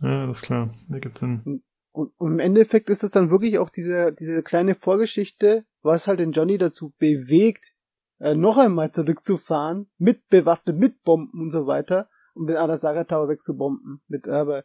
Ja, 0.00 0.26
das 0.26 0.36
ist 0.38 0.42
klar. 0.42 0.70
Da 0.88 0.98
gibt's 0.98 1.20
Sinn. 1.20 1.62
Und, 1.92 2.12
und 2.16 2.32
im 2.32 2.38
Endeffekt 2.40 2.88
ist 2.88 3.04
es 3.04 3.10
dann 3.10 3.30
wirklich 3.30 3.58
auch 3.58 3.68
diese, 3.68 4.12
diese 4.18 4.42
kleine 4.42 4.74
Vorgeschichte, 4.74 5.64
was 5.84 6.08
halt 6.08 6.20
den 6.20 6.32
Johnny 6.32 6.58
dazu 6.58 6.92
bewegt, 6.98 7.74
äh, 8.18 8.34
noch 8.34 8.56
einmal 8.56 8.90
zurückzufahren, 8.92 9.90
mit 9.98 10.28
bewaffnet, 10.28 10.76
mit 10.76 11.02
Bomben 11.02 11.40
und 11.40 11.50
so 11.50 11.66
weiter, 11.66 12.08
um 12.34 12.46
den 12.46 12.56
Arasaka 12.56 13.04
Tower 13.04 13.28
wegzubomben. 13.28 14.02
Mit, 14.08 14.26
aber 14.26 14.64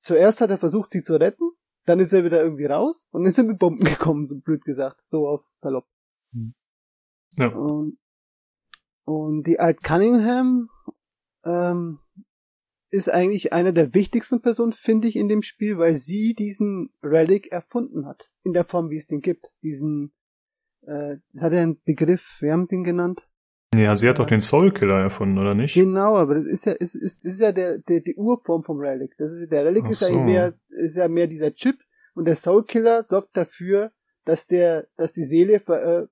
zuerst 0.00 0.40
hat 0.40 0.50
er 0.50 0.58
versucht, 0.58 0.90
sie 0.92 1.02
zu 1.02 1.16
retten, 1.16 1.50
dann 1.86 1.98
ist 1.98 2.12
er 2.12 2.24
wieder 2.24 2.42
irgendwie 2.42 2.66
raus 2.66 3.08
und 3.10 3.26
ist 3.26 3.38
er 3.38 3.44
mit 3.44 3.58
Bomben 3.58 3.84
gekommen, 3.84 4.26
so 4.26 4.38
blöd 4.38 4.64
gesagt, 4.64 5.00
so 5.08 5.26
auf 5.28 5.44
salopp. 5.56 5.86
Ja. 7.36 7.48
Und, 7.48 7.98
und 9.04 9.46
die 9.46 9.58
Alt 9.58 9.82
Cunningham 9.82 10.68
ähm, 11.44 11.98
ist 12.90 13.08
eigentlich 13.08 13.52
eine 13.52 13.72
der 13.72 13.94
wichtigsten 13.94 14.40
Personen, 14.40 14.72
finde 14.72 15.08
ich, 15.08 15.16
in 15.16 15.28
dem 15.28 15.42
Spiel, 15.42 15.78
weil 15.78 15.94
sie 15.94 16.34
diesen 16.34 16.92
Relic 17.02 17.50
erfunden 17.52 18.06
hat. 18.06 18.30
In 18.42 18.52
der 18.52 18.64
Form, 18.64 18.90
wie 18.90 18.96
es 18.96 19.06
den 19.06 19.20
gibt. 19.20 19.50
Diesen, 19.62 20.12
äh, 20.86 21.16
hat 21.38 21.52
er 21.52 21.62
einen 21.62 21.80
Begriff, 21.84 22.38
wie 22.40 22.50
haben 22.50 22.66
sie 22.66 22.76
ihn 22.76 22.84
genannt? 22.84 23.26
Ja, 23.74 23.96
sie 23.96 24.08
hat 24.08 24.18
doch 24.18 24.26
den 24.26 24.40
Soul 24.40 24.72
Killer 24.72 24.98
erfunden, 24.98 25.38
oder 25.38 25.54
nicht? 25.54 25.74
Genau, 25.74 26.16
aber 26.16 26.34
das 26.34 26.44
ist 26.44 26.66
ja, 26.66 26.72
ist, 26.72 26.96
ist, 26.96 27.24
ist 27.24 27.40
ja 27.40 27.52
der, 27.52 27.78
der, 27.78 28.00
die 28.00 28.16
Urform 28.16 28.64
vom 28.64 28.80
Relic. 28.80 29.16
Das 29.16 29.32
ist, 29.32 29.50
der 29.50 29.64
Relic 29.64 29.84
Ach 29.86 29.90
ist 29.90 30.00
ja 30.02 30.08
so. 30.08 30.20
mehr, 30.20 30.54
ist 30.70 30.96
ja 30.96 31.06
mehr 31.06 31.28
dieser 31.28 31.54
Chip 31.54 31.76
und 32.14 32.24
der 32.24 32.34
Soul 32.34 32.64
Killer 32.64 33.04
sorgt 33.04 33.36
dafür, 33.36 33.92
dass 34.24 34.46
der, 34.46 34.88
dass 34.96 35.12
die 35.12 35.22
Seele 35.22 35.54
äh, 35.54 36.06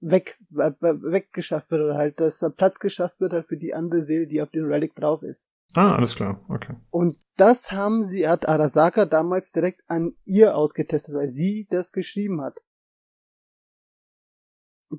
weg, 0.00 0.38
äh, 0.52 0.70
weggeschafft 0.80 1.70
wird 1.72 1.82
oder 1.82 1.96
halt, 1.96 2.20
dass 2.20 2.38
da 2.38 2.48
Platz 2.48 2.78
geschafft 2.78 3.20
wird 3.20 3.32
halt 3.32 3.46
für 3.46 3.56
die 3.56 3.74
andere 3.74 4.02
Seele, 4.02 4.26
die 4.26 4.40
auf 4.40 4.50
dem 4.50 4.66
Relic 4.66 4.94
drauf 4.94 5.22
ist. 5.22 5.48
Ah, 5.74 5.94
alles 5.94 6.14
klar. 6.14 6.40
Okay. 6.48 6.74
Und 6.90 7.16
das 7.36 7.72
haben 7.72 8.06
sie, 8.06 8.26
hat 8.26 8.48
Arasaka 8.48 9.04
damals 9.04 9.52
direkt 9.52 9.82
an 9.88 10.12
ihr 10.24 10.56
ausgetestet, 10.56 11.14
weil 11.14 11.28
sie 11.28 11.66
das 11.70 11.92
geschrieben 11.92 12.40
hat. 12.40 12.56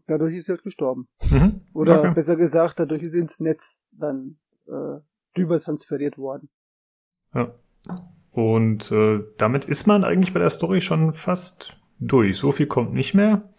Dadurch 0.08 0.36
ist 0.36 0.46
sie 0.46 0.52
halt 0.52 0.64
gestorben. 0.64 1.08
Mhm. 1.30 1.62
Oder 1.74 2.00
okay. 2.00 2.14
besser 2.14 2.36
gesagt, 2.36 2.80
dadurch 2.80 3.02
ist 3.02 3.12
sie 3.14 3.20
ins 3.20 3.40
Netz 3.40 3.82
dann 3.92 4.38
äh, 4.68 5.00
drüber 5.36 5.60
transferiert 5.60 6.18
worden. 6.18 6.50
Ja. 7.34 7.54
Und 8.32 8.92
äh, 8.92 9.22
damit 9.38 9.66
ist 9.66 9.88
man 9.88 10.04
eigentlich 10.04 10.34
bei 10.34 10.40
der 10.40 10.50
Story 10.50 10.82
schon 10.82 11.12
fast 11.12 11.78
durch. 12.00 12.38
So 12.38 12.52
viel 12.52 12.68
kommt 12.68 12.94
nicht 12.94 13.14
mehr. 13.14 13.54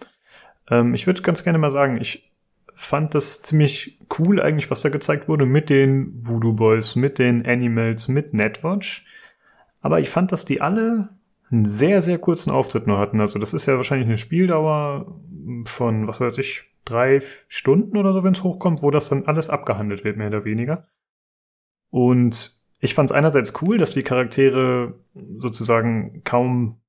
Ähm, 0.68 0.94
ich 0.94 1.06
würde 1.06 1.22
ganz 1.22 1.44
gerne 1.44 1.58
mal 1.58 1.70
sagen, 1.70 2.00
ich 2.00 2.32
fand 2.74 3.14
das 3.14 3.42
ziemlich 3.42 4.00
cool 4.18 4.40
eigentlich, 4.40 4.70
was 4.70 4.80
da 4.80 4.88
gezeigt 4.88 5.28
wurde 5.28 5.44
mit 5.44 5.68
den 5.68 6.14
Voodoo 6.26 6.54
Boys, 6.54 6.96
mit 6.96 7.18
den 7.18 7.44
Animals, 7.44 8.08
mit 8.08 8.32
Netwatch. 8.32 9.06
Aber 9.80 10.00
ich 10.00 10.08
fand, 10.08 10.32
dass 10.32 10.44
die 10.44 10.60
alle 10.60 11.10
einen 11.50 11.64
sehr, 11.64 12.00
sehr 12.00 12.18
kurzen 12.18 12.50
Auftritt 12.50 12.86
nur 12.86 12.98
hatten. 12.98 13.20
Also 13.20 13.38
das 13.38 13.54
ist 13.54 13.66
ja 13.66 13.76
wahrscheinlich 13.76 14.08
eine 14.08 14.18
Spieldauer 14.18 15.20
von, 15.66 16.08
was 16.08 16.20
weiß 16.20 16.38
ich, 16.38 16.62
drei 16.84 17.20
Stunden 17.48 17.96
oder 17.96 18.12
so, 18.12 18.24
wenn 18.24 18.32
es 18.32 18.42
hochkommt, 18.42 18.82
wo 18.82 18.90
das 18.90 19.08
dann 19.08 19.26
alles 19.26 19.50
abgehandelt 19.50 20.04
wird, 20.04 20.16
mehr 20.16 20.28
oder 20.28 20.44
weniger. 20.44 20.86
Und 21.90 22.60
ich 22.80 22.94
fand 22.94 23.10
es 23.10 23.12
einerseits 23.12 23.52
cool, 23.62 23.78
dass 23.78 23.92
die 23.92 24.02
Charaktere 24.02 24.94
sozusagen 25.38 26.22
kaum, 26.24 26.80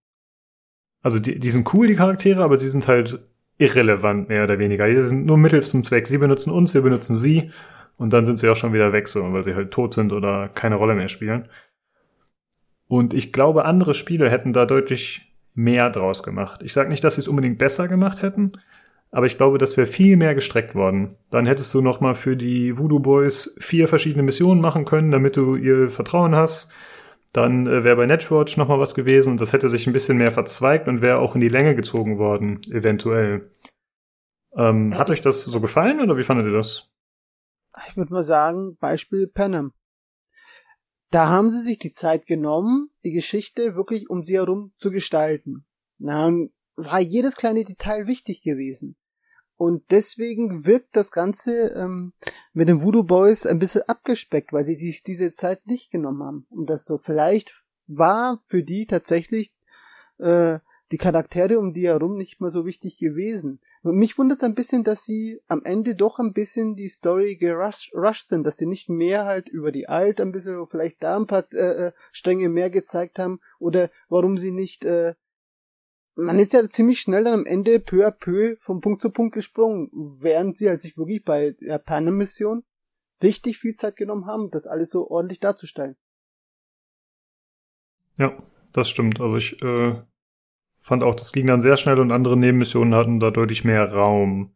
also 1.02 1.20
die, 1.20 1.40
die 1.40 1.52
sind 1.52 1.74
cool, 1.74 1.88
die 1.88 1.96
Charaktere, 1.96 2.44
aber 2.44 2.58
sie 2.58 2.70
sind 2.70 2.88
halt 2.88 3.22
irrelevant, 3.58 4.30
mehr 4.30 4.44
oder 4.44 4.58
weniger. 4.58 4.88
Die 4.88 5.00
sind 5.00 5.26
nur 5.26 5.38
Mittel 5.38 5.62
zum 5.62 5.84
Zweck. 5.84 6.08
Sie 6.08 6.18
benutzen 6.18 6.52
uns, 6.52 6.74
wir 6.74 6.82
benutzen 6.82 7.16
sie 7.16 7.52
und 7.98 8.14
dann 8.14 8.26
sind 8.26 8.40
sie 8.40 8.50
auch 8.50 8.56
schon 8.56 8.74
wieder 8.74 8.94
weg, 8.94 9.08
so, 9.08 9.32
weil 9.34 9.44
sie 9.44 9.54
halt 9.54 9.72
tot 9.72 9.94
sind 9.94 10.14
oder 10.14 10.50
keine 10.50 10.76
Rolle 10.76 10.96
mehr 10.96 11.10
spielen. 11.10 11.48
Und 12.88 13.14
ich 13.14 13.32
glaube, 13.32 13.66
andere 13.66 13.94
Spiele 13.94 14.30
hätten 14.30 14.54
da 14.54 14.66
deutlich 14.66 15.31
mehr 15.54 15.90
draus 15.90 16.24
gemacht. 16.24 16.62
Ich 16.64 16.74
sage 16.74 16.90
nicht, 16.90 17.04
dass 17.04 17.16
sie 17.16 17.22
es 17.22 17.28
unbedingt 17.28 17.58
besser 17.58 17.88
gemacht 17.88 18.22
hätten, 18.22 18.54
aber 19.12 19.26
ich 19.26 19.38
glaube, 19.38 19.58
das 19.58 19.76
wäre 19.76 19.88
viel 19.88 20.16
mehr 20.16 20.34
gestreckt 20.34 20.74
worden. 20.74 21.16
Dann 21.30 21.46
hättest 21.46 21.74
du 21.74 21.82
noch 21.82 22.00
mal 22.00 22.16
für 22.16 22.38
die 22.38 22.78
Voodoo 22.78 23.00
Boys 23.00 23.56
vier 23.60 23.88
verschiedene 23.88 24.24
Missionen 24.24 24.62
machen 24.62 24.86
können, 24.86 25.12
damit 25.12 25.36
du 25.36 25.56
ihr 25.56 25.90
Vertrauen 25.90 26.36
hast. 26.36 26.72
Dann 27.34 27.68
äh, 27.68 27.84
wäre 27.84 27.96
bei 27.96 28.06
Netwatch 28.06 28.58
noch 28.58 28.68
mal 28.68 28.80
was 28.80 28.96
gewesen 28.96 29.32
und 29.32 29.42
das 29.42 29.54
hätte 29.54 29.70
sich 29.70 29.88
ein 29.88 29.94
bisschen 29.94 30.18
mehr 30.18 30.32
verzweigt 30.32 30.88
und 30.88 31.02
wäre 31.02 31.20
auch 31.20 31.36
in 31.36 31.42
die 31.42 31.50
Länge 31.50 31.76
gezogen 31.76 32.18
worden, 32.18 32.60
eventuell. 32.72 33.50
Ähm, 34.56 34.98
hat 34.98 35.10
euch 35.10 35.22
das 35.22 35.46
so 35.46 35.62
gefallen 35.62 36.02
oder 36.02 36.18
wie 36.18 36.24
fandet 36.24 36.48
ihr 36.48 36.54
das? 36.54 36.90
Ich 37.88 37.96
würde 37.96 38.14
mal 38.14 38.24
sagen, 38.24 38.78
Beispiel 38.78 39.28
Panem. 39.28 39.72
Da 41.12 41.28
haben 41.28 41.50
sie 41.50 41.60
sich 41.60 41.78
die 41.78 41.92
Zeit 41.92 42.26
genommen, 42.26 42.90
die 43.04 43.12
Geschichte 43.12 43.76
wirklich 43.76 44.10
um 44.10 44.24
sie 44.24 44.36
herum 44.36 44.72
zu 44.78 44.92
gestalten. 44.92 45.66
Na, 45.98 46.32
war 46.76 47.00
jedes 47.00 47.36
kleine 47.36 47.64
Detail 47.64 48.08
wichtig 48.08 48.42
gewesen. 48.42 48.96
Und 49.58 49.84
deswegen 49.92 50.66
wirkt 50.66 50.96
das 50.96 51.12
Ganze 51.12 51.68
ähm, 51.76 52.14
mit 52.54 52.68
den 52.68 52.82
Voodoo 52.82 53.04
Boys 53.04 53.46
ein 53.46 53.60
bisschen 53.60 53.84
abgespeckt, 53.84 54.52
weil 54.54 54.66
sie 54.66 54.76
sich 54.76 55.04
diese 55.04 55.34
Zeit 55.34 55.68
nicht 55.68 55.92
genommen 55.92 56.24
haben. 56.24 56.48
Und 56.50 56.68
das 56.68 56.84
so 56.86 56.98
vielleicht 56.98 57.54
war 57.86 58.42
für 58.48 58.64
die 58.64 58.88
tatsächlich 58.88 59.54
äh, 60.18 60.60
die 60.92 60.98
Charaktere 60.98 61.58
um 61.58 61.74
die 61.74 61.88
herum 61.88 62.18
nicht 62.18 62.42
mehr 62.42 62.52
so 62.52 62.66
wichtig 62.66 62.98
gewesen. 62.98 63.60
Mich 63.84 64.18
wundert 64.18 64.40
es 64.40 64.44
ein 64.44 64.56
bisschen, 64.56 64.84
dass 64.84 65.06
sie 65.06 65.42
am 65.48 65.64
Ende 65.64 65.96
doch 65.96 66.20
ein 66.20 66.34
bisschen 66.34 66.76
die 66.76 66.90
Story 66.90 67.38
gerusht 67.38 68.30
sind, 68.30 68.44
dass 68.44 68.58
sie 68.58 68.66
nicht 68.66 68.90
mehr 68.90 69.26
halt 69.26 69.48
über 69.48 69.72
die 69.72 69.88
Alt 69.88 70.20
ein 70.20 70.32
bisschen, 70.32 70.68
vielleicht 70.68 71.02
da 71.02 71.16
ein 71.16 71.28
paar 71.28 71.46
äh, 71.54 71.88
äh, 71.88 71.92
Stränge 72.12 72.50
mehr 72.50 72.70
gezeigt 72.70 73.20
haben 73.20 73.40
oder 73.60 73.90
warum 74.10 74.38
sie 74.38 74.52
nicht 74.52 74.86
äh, 74.86 75.16
man 76.16 76.40
ist 76.40 76.54
ja 76.54 76.68
ziemlich 76.70 77.00
schnell 77.00 77.24
dann 77.24 77.40
am 77.40 77.46
Ende 77.46 77.80
peu 77.80 78.06
à 78.06 78.12
peu 78.12 78.58
von 78.60 78.82
Punkt 78.82 79.02
zu 79.02 79.12
Punkt 79.12 79.34
gesprungen, 79.34 79.90
während 80.20 80.58
sie 80.58 80.68
halt 80.68 80.82
sich 80.82 80.98
wirklich 80.98 81.24
bei 81.24 81.52
der 81.62 81.78
Panem-Mission 81.78 82.64
richtig 83.24 83.58
viel 83.58 83.76
Zeit 83.76 83.96
genommen 83.96 84.26
haben, 84.26 84.52
das 84.52 84.68
alles 84.68 84.92
so 84.92 85.10
ordentlich 85.10 85.40
darzustellen. 85.40 85.96
Ja, 88.18 88.38
das 88.74 88.90
stimmt. 88.90 89.22
Also 89.22 89.38
ich 89.38 89.62
äh, 89.62 90.02
fand 90.82 91.04
auch, 91.04 91.16
das 91.16 91.32
ging 91.32 91.48
dann 91.48 91.62
sehr 91.62 91.78
schnell 91.78 92.00
und 92.00 92.12
andere 92.12 92.36
Nebenmissionen 92.36 92.96
hatten 92.96 93.20
da 93.20 93.32
deutlich 93.32 93.64
mehr 93.64 93.94
Raum. 93.94 94.56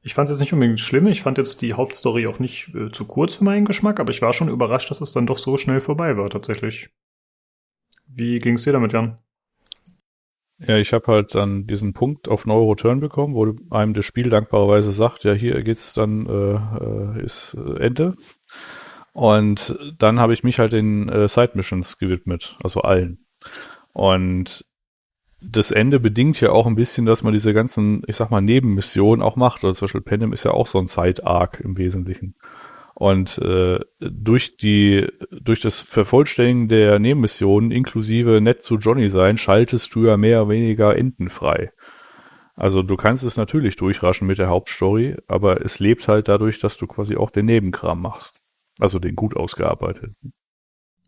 Ich 0.00 0.14
fand 0.14 0.28
es 0.28 0.34
jetzt 0.34 0.40
nicht 0.40 0.52
unbedingt 0.52 0.80
schlimm. 0.80 1.06
Ich 1.06 1.22
fand 1.22 1.38
jetzt 1.38 1.62
die 1.62 1.74
Hauptstory 1.74 2.26
auch 2.26 2.40
nicht 2.40 2.74
äh, 2.74 2.90
zu 2.90 3.04
kurz 3.04 3.36
für 3.36 3.44
meinen 3.44 3.66
Geschmack, 3.66 4.00
aber 4.00 4.10
ich 4.10 4.22
war 4.22 4.32
schon 4.32 4.48
überrascht, 4.48 4.90
dass 4.90 5.00
es 5.00 5.12
dann 5.12 5.26
doch 5.26 5.38
so 5.38 5.56
schnell 5.56 5.80
vorbei 5.80 6.16
war, 6.16 6.28
tatsächlich. 6.28 6.90
Wie 8.08 8.40
ging's 8.40 8.64
dir 8.64 8.72
damit, 8.72 8.92
Jan? 8.92 9.18
Ja, 10.58 10.76
ich 10.76 10.92
habe 10.92 11.10
halt 11.10 11.34
dann 11.34 11.66
diesen 11.66 11.92
Punkt 11.92 12.28
auf 12.28 12.46
No 12.46 12.70
Return 12.70 13.00
bekommen, 13.00 13.34
wo 13.34 13.54
einem 13.74 13.94
das 13.94 14.04
Spiel 14.04 14.30
dankbarerweise 14.30 14.90
sagt, 14.90 15.24
ja, 15.24 15.32
hier 15.32 15.62
geht's 15.62 15.92
dann, 15.92 16.26
äh, 16.26 17.20
äh, 17.20 17.24
ist 17.24 17.54
äh, 17.54 17.78
Ende. 17.80 18.16
Und 19.12 19.78
dann 19.98 20.18
habe 20.18 20.32
ich 20.32 20.44
mich 20.44 20.58
halt 20.58 20.72
den 20.72 21.08
äh, 21.08 21.28
Side 21.28 21.52
Missions 21.54 21.98
gewidmet, 21.98 22.56
also 22.62 22.80
allen. 22.80 23.26
Und 23.92 24.64
das 25.44 25.70
Ende 25.70 26.00
bedingt 26.00 26.40
ja 26.40 26.50
auch 26.50 26.66
ein 26.66 26.74
bisschen, 26.74 27.06
dass 27.06 27.22
man 27.22 27.32
diese 27.32 27.54
ganzen, 27.54 28.02
ich 28.06 28.16
sag 28.16 28.30
mal, 28.30 28.40
Nebenmissionen 28.40 29.22
auch 29.22 29.36
macht. 29.36 29.64
Also 29.64 29.74
zum 29.78 29.86
Beispiel 29.86 30.00
Panem 30.00 30.32
ist 30.32 30.44
ja 30.44 30.52
auch 30.52 30.66
so 30.66 30.78
ein 30.78 30.86
Side-Arc 30.86 31.60
im 31.60 31.76
Wesentlichen. 31.76 32.34
Und 32.94 33.38
äh, 33.38 33.80
durch 34.00 34.56
die, 34.56 35.08
durch 35.30 35.60
das 35.60 35.80
Vervollständigen 35.80 36.68
der 36.68 36.98
Nebenmissionen 36.98 37.70
inklusive 37.70 38.40
nett 38.40 38.62
zu 38.62 38.76
Johnny 38.76 39.08
sein, 39.08 39.38
schaltest 39.38 39.94
du 39.94 40.06
ja 40.06 40.16
mehr 40.16 40.42
oder 40.42 40.50
weniger 40.50 40.96
Enden 40.96 41.28
frei. 41.28 41.72
Also 42.54 42.82
du 42.82 42.96
kannst 42.96 43.24
es 43.24 43.36
natürlich 43.36 43.76
durchraschen 43.76 44.26
mit 44.26 44.38
der 44.38 44.48
Hauptstory, 44.48 45.16
aber 45.26 45.64
es 45.64 45.78
lebt 45.78 46.06
halt 46.06 46.28
dadurch, 46.28 46.60
dass 46.60 46.76
du 46.76 46.86
quasi 46.86 47.16
auch 47.16 47.30
den 47.30 47.46
Nebenkram 47.46 48.00
machst. 48.00 48.40
Also 48.78 48.98
den 48.98 49.16
gut 49.16 49.36
ausgearbeiteten. 49.36 50.32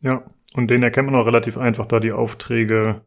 Ja, 0.01 0.25
und 0.55 0.71
den 0.71 0.83
erkennt 0.83 1.11
man 1.11 1.21
auch 1.21 1.27
relativ 1.27 1.57
einfach, 1.59 1.87
da 1.87 2.01
die 2.01 2.13
Aufträge 2.13 3.03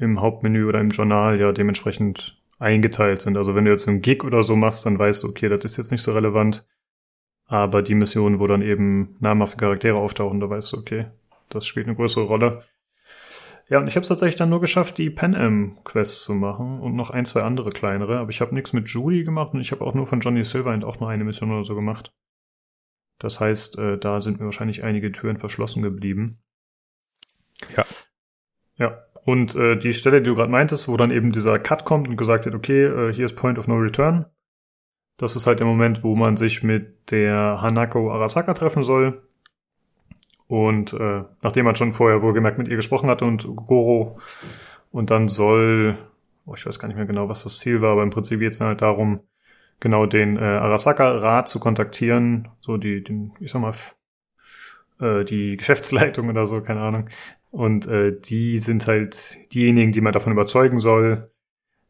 im 0.00 0.20
Hauptmenü 0.20 0.64
oder 0.64 0.80
im 0.80 0.90
Journal 0.90 1.38
ja 1.38 1.52
dementsprechend 1.52 2.40
eingeteilt 2.58 3.22
sind. 3.22 3.36
Also 3.36 3.54
wenn 3.54 3.64
du 3.64 3.70
jetzt 3.70 3.88
einen 3.88 4.02
Gig 4.02 4.24
oder 4.24 4.42
so 4.42 4.56
machst, 4.56 4.84
dann 4.86 4.98
weißt 4.98 5.22
du, 5.22 5.28
okay, 5.28 5.48
das 5.48 5.64
ist 5.64 5.76
jetzt 5.76 5.90
nicht 5.90 6.02
so 6.02 6.12
relevant. 6.12 6.66
Aber 7.46 7.82
die 7.82 7.94
Missionen, 7.94 8.38
wo 8.38 8.46
dann 8.46 8.62
eben 8.62 9.16
namhafte 9.20 9.56
Charaktere 9.56 9.98
auftauchen, 9.98 10.40
da 10.40 10.48
weißt 10.48 10.72
du, 10.72 10.78
okay, 10.78 11.06
das 11.48 11.66
spielt 11.66 11.86
eine 11.86 11.96
größere 11.96 12.24
Rolle. 12.24 12.64
Ja, 13.68 13.78
und 13.78 13.86
ich 13.86 13.94
habe 13.94 14.02
es 14.02 14.08
tatsächlich 14.08 14.36
dann 14.36 14.50
nur 14.50 14.60
geschafft, 14.60 14.98
die 14.98 15.10
Pan 15.10 15.34
Am 15.34 15.78
Quests 15.84 16.22
zu 16.22 16.34
machen 16.34 16.80
und 16.80 16.96
noch 16.96 17.10
ein, 17.10 17.24
zwei 17.24 17.42
andere 17.42 17.70
kleinere. 17.70 18.18
Aber 18.18 18.30
ich 18.30 18.40
habe 18.40 18.54
nichts 18.54 18.72
mit 18.72 18.88
Judy 18.88 19.24
gemacht 19.24 19.54
und 19.54 19.60
ich 19.60 19.70
habe 19.70 19.84
auch 19.84 19.94
nur 19.94 20.06
von 20.06 20.20
Johnny 20.20 20.42
Silverhand 20.44 20.84
auch 20.84 20.98
nur 21.00 21.08
eine 21.08 21.24
Mission 21.24 21.52
oder 21.52 21.64
so 21.64 21.74
gemacht. 21.74 22.12
Das 23.18 23.38
heißt, 23.38 23.78
äh, 23.78 23.98
da 23.98 24.20
sind 24.20 24.40
mir 24.40 24.46
wahrscheinlich 24.46 24.82
einige 24.82 25.12
Türen 25.12 25.36
verschlossen 25.36 25.82
geblieben. 25.82 26.38
Ja. 27.76 27.84
Ja. 28.76 28.98
Und 29.24 29.54
äh, 29.54 29.76
die 29.76 29.92
Stelle, 29.92 30.22
die 30.22 30.30
du 30.30 30.34
gerade 30.34 30.50
meintest, 30.50 30.88
wo 30.88 30.96
dann 30.96 31.10
eben 31.10 31.32
dieser 31.32 31.58
Cut 31.58 31.84
kommt 31.84 32.08
und 32.08 32.16
gesagt 32.16 32.44
wird, 32.46 32.54
okay, 32.54 32.84
äh, 32.84 33.12
hier 33.12 33.26
ist 33.26 33.36
Point 33.36 33.58
of 33.58 33.68
No 33.68 33.76
Return. 33.76 34.26
Das 35.16 35.36
ist 35.36 35.46
halt 35.46 35.60
der 35.60 35.66
Moment, 35.66 36.02
wo 36.02 36.16
man 36.16 36.36
sich 36.36 36.62
mit 36.62 37.10
der 37.10 37.60
Hanako 37.60 38.10
Arasaka 38.10 38.54
treffen 38.54 38.82
soll. 38.82 39.22
Und 40.46 40.94
äh, 40.94 41.22
nachdem 41.42 41.66
man 41.66 41.76
schon 41.76 41.92
vorher 41.92 42.22
wohlgemerkt 42.22 42.58
mit 42.58 42.68
ihr 42.68 42.76
gesprochen 42.76 43.08
hatte 43.08 43.24
und 43.24 43.46
Goro 43.54 44.18
und 44.90 45.10
dann 45.10 45.28
soll, 45.28 45.96
oh, 46.44 46.54
ich 46.56 46.66
weiß 46.66 46.78
gar 46.78 46.88
nicht 46.88 46.96
mehr 46.96 47.06
genau, 47.06 47.28
was 47.28 47.44
das 47.44 47.58
Ziel 47.58 47.82
war, 47.82 47.92
aber 47.92 48.02
im 48.02 48.10
Prinzip 48.10 48.40
geht 48.40 48.52
es 48.52 48.60
halt 48.60 48.82
darum, 48.82 49.20
genau 49.78 50.06
den 50.06 50.36
äh, 50.36 50.40
Arasaka-Rat 50.40 51.48
zu 51.48 51.60
kontaktieren, 51.60 52.48
so 52.60 52.78
die, 52.78 53.02
den, 53.02 53.32
ich 53.40 53.50
sag 53.50 53.62
mal, 53.62 53.74
äh, 55.00 55.24
die 55.24 55.56
Geschäftsleitung 55.56 56.28
oder 56.28 56.46
so, 56.46 56.60
keine 56.62 56.80
Ahnung. 56.80 57.08
Und 57.50 57.86
äh, 57.86 58.18
die 58.18 58.58
sind 58.58 58.86
halt 58.86 59.52
diejenigen, 59.52 59.92
die 59.92 60.00
man 60.00 60.12
davon 60.12 60.32
überzeugen 60.32 60.78
soll, 60.78 61.30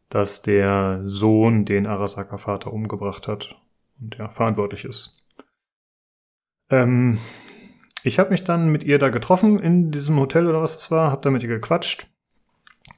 dass 0.09 0.43
der 0.43 1.03
Sohn 1.05 1.65
den 1.65 1.87
Arasaka-Vater 1.87 2.73
umgebracht 2.73 3.29
hat 3.29 3.57
und 4.01 4.17
ja, 4.17 4.29
verantwortlich 4.29 4.85
ist. 4.85 5.23
Ähm, 6.71 7.19
ich 8.03 8.19
habe 8.19 8.31
mich 8.31 8.45
dann 8.45 8.71
mit 8.73 8.85
ihr 8.85 8.99
da 8.99 9.11
getroffen 9.11 9.59
in 9.59 9.91
diesem 9.91 10.19
Hotel 10.19 10.47
oder 10.47 10.63
was 10.63 10.75
das 10.75 10.91
war, 10.91 11.11
hab 11.11 11.23
da 11.23 11.31
mit 11.31 11.43
ihr 11.43 11.49
gequatscht. 11.49 12.09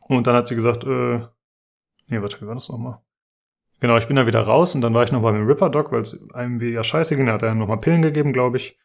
Und 0.03 0.27
dann 0.27 0.37
hat 0.37 0.47
sie 0.47 0.55
gesagt, 0.55 0.85
äh, 0.85 1.21
nee, 2.07 2.23
warte, 2.23 2.41
wie 2.41 2.47
war 2.47 2.55
das 2.55 2.69
nochmal? 2.69 3.01
Genau, 3.81 3.97
ich 3.97 4.07
bin 4.07 4.15
da 4.15 4.27
wieder 4.27 4.43
raus 4.43 4.77
und 4.77 4.81
dann 4.81 4.95
war 4.95 5.03
ich 5.03 5.11
noch 5.11 5.23
bei 5.23 5.33
dem 5.33 5.47
Ripper 5.47 5.69
Doc, 5.69 5.91
weil 5.91 6.03
es 6.03 6.31
einem 6.35 6.61
wie 6.61 6.71
ja 6.71 6.85
scheiße 6.85 7.17
ging. 7.17 7.27
Da 7.27 7.33
hat 7.33 7.43
er 7.43 7.55
nochmal 7.57 7.81
Pillen 7.81 8.03
gegeben, 8.03 8.33
glaube 8.33 8.59
ich. 8.59 8.79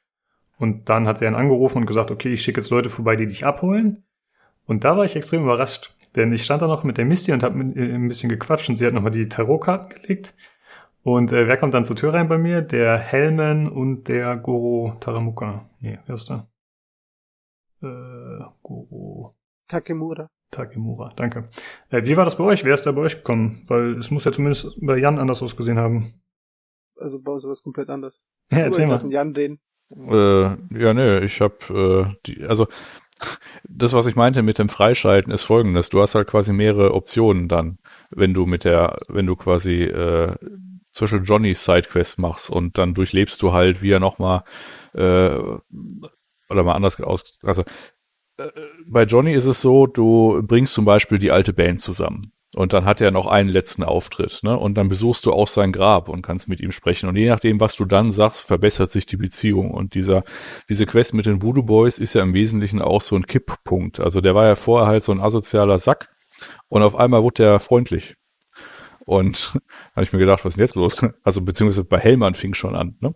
Und 0.57 0.89
dann 0.89 1.07
hat 1.07 1.19
sie 1.19 1.27
einen 1.27 1.35
angerufen 1.35 1.79
und 1.79 1.85
gesagt, 1.85 2.11
okay, 2.11 2.33
ich 2.33 2.41
schicke 2.41 2.61
jetzt 2.61 2.71
Leute 2.71 2.89
vorbei, 2.89 3.15
die 3.15 3.27
dich 3.27 3.45
abholen. 3.45 4.03
Und 4.65 4.83
da 4.83 4.97
war 4.97 5.05
ich 5.05 5.15
extrem 5.15 5.43
überrascht, 5.43 5.95
denn 6.15 6.33
ich 6.33 6.43
stand 6.43 6.61
da 6.61 6.67
noch 6.67 6.83
mit 6.83 6.97
der 6.97 7.05
Misty 7.05 7.31
und 7.31 7.43
habe 7.43 7.59
ein 7.59 8.07
bisschen 8.07 8.29
gequatscht 8.29 8.69
und 8.69 8.77
sie 8.77 8.85
hat 8.85 8.93
nochmal 8.93 9.11
die 9.11 9.29
Tarotkarten 9.29 10.01
gelegt. 10.01 10.35
Und 11.03 11.31
äh, 11.31 11.47
wer 11.47 11.57
kommt 11.57 11.73
dann 11.73 11.85
zur 11.85 11.95
Tür 11.95 12.13
rein 12.13 12.27
bei 12.27 12.37
mir? 12.37 12.61
Der 12.61 12.97
Helmen 12.97 13.69
und 13.69 14.09
der 14.09 14.35
Goro 14.35 14.97
Taramuka. 14.99 15.69
Nee, 15.79 15.99
wer 16.05 16.15
ist 16.15 16.29
da? 16.29 16.47
Äh, 17.81 18.43
Goro. 18.61 19.35
Takemura. 19.67 20.29
Takemura, 20.51 21.13
danke. 21.15 21.49
Äh, 21.89 22.03
wie 22.03 22.17
war 22.17 22.25
das 22.25 22.37
bei 22.37 22.43
euch? 22.43 22.65
Wer 22.65 22.73
ist 22.73 22.85
da 22.85 22.91
bei 22.91 23.01
euch 23.01 23.17
gekommen? 23.17 23.63
Weil 23.67 23.97
es 23.97 24.11
muss 24.11 24.25
ja 24.25 24.31
zumindest 24.31 24.77
bei 24.81 24.97
Jan 24.97 25.19
anders 25.19 25.43
ausgesehen 25.43 25.77
haben. 25.77 26.21
Also 26.97 27.19
bei 27.19 27.31
uns 27.31 27.43
war 27.43 27.51
es 27.51 27.63
komplett 27.63 27.89
anders. 27.89 28.19
Ja, 28.51 28.59
erzähl 28.59 28.87
mal. 28.87 28.99
Jan 29.09 29.33
reden. 29.33 29.59
Äh, 29.89 30.41
ja, 30.41 30.93
nee, 30.93 31.19
ich 31.19 31.39
hab 31.41 31.69
äh, 31.69 32.05
die, 32.25 32.43
also 32.43 32.67
das, 33.63 33.93
was 33.93 34.05
ich 34.05 34.15
meinte 34.15 34.43
mit 34.43 34.59
dem 34.59 34.69
Freischalten, 34.69 35.31
ist 35.31 35.43
folgendes. 35.43 35.89
Du 35.89 36.01
hast 36.01 36.15
halt 36.15 36.27
quasi 36.27 36.53
mehrere 36.53 36.93
Optionen 36.93 37.47
dann, 37.47 37.79
wenn 38.09 38.33
du 38.33 38.45
mit 38.45 38.63
der, 38.63 38.97
wenn 39.07 39.25
du 39.25 39.35
quasi 39.35 39.83
äh, 39.83 40.35
Beispiel 40.91 41.23
Johnnys 41.23 41.63
Sidequest 41.63 42.19
machst 42.19 42.49
und 42.49 42.77
dann 42.77 42.93
durchlebst 42.93 43.41
du 43.41 43.53
halt, 43.53 43.81
wie 43.81 43.91
er 43.91 43.99
nochmal 43.99 44.43
äh, 44.93 45.37
oder 46.49 46.63
mal 46.63 46.73
anders 46.73 46.99
aus, 47.01 47.37
also 47.43 47.63
äh, 48.37 48.49
bei 48.87 49.03
Johnny 49.03 49.33
ist 49.33 49.45
es 49.45 49.61
so, 49.61 49.87
du 49.87 50.41
bringst 50.43 50.73
zum 50.73 50.85
Beispiel 50.85 51.19
die 51.19 51.31
alte 51.31 51.53
Band 51.53 51.81
zusammen. 51.81 52.31
Und 52.55 52.71
dann 52.71 52.85
hat 52.85 53.01
er 53.01 53.11
noch 53.11 53.27
einen 53.27 53.49
letzten 53.49 53.83
Auftritt, 53.83 54.39
ne? 54.41 54.57
Und 54.57 54.75
dann 54.75 54.87
besuchst 54.87 55.25
du 55.25 55.33
auch 55.33 55.49
sein 55.49 55.73
Grab 55.73 56.07
und 56.07 56.21
kannst 56.21 56.47
mit 56.47 56.61
ihm 56.61 56.71
sprechen. 56.71 57.09
Und 57.09 57.17
je 57.17 57.27
nachdem, 57.27 57.59
was 57.59 57.75
du 57.75 57.83
dann 57.83 58.11
sagst, 58.11 58.45
verbessert 58.45 58.89
sich 58.89 59.05
die 59.05 59.17
Beziehung. 59.17 59.71
Und 59.71 59.95
dieser, 59.95 60.23
diese 60.69 60.85
Quest 60.85 61.13
mit 61.13 61.25
den 61.25 61.41
Voodoo 61.41 61.63
Boys 61.63 61.99
ist 61.99 62.13
ja 62.13 62.23
im 62.23 62.33
Wesentlichen 62.33 62.81
auch 62.81 63.01
so 63.01 63.17
ein 63.17 63.27
Kipppunkt. 63.27 63.99
Also 63.99 64.21
der 64.21 64.33
war 64.33 64.45
ja 64.45 64.55
vorher 64.55 64.87
halt 64.87 65.03
so 65.03 65.11
ein 65.11 65.19
asozialer 65.19 65.77
Sack. 65.77 66.09
Und 66.69 66.83
auf 66.83 66.95
einmal 66.95 67.21
wurde 67.21 67.43
er 67.43 67.59
freundlich. 67.59 68.15
Und 69.05 69.59
habe 69.93 70.03
ich 70.03 70.13
mir 70.13 70.19
gedacht, 70.19 70.45
was 70.45 70.53
ist 70.53 70.57
denn 70.57 70.65
jetzt 70.65 70.75
los? 70.75 71.05
Also 71.23 71.41
beziehungsweise 71.41 71.83
bei 71.83 71.99
Hellmann 71.99 72.33
fing 72.33 72.53
schon 72.53 72.75
an, 72.75 72.95
ne? 73.01 73.13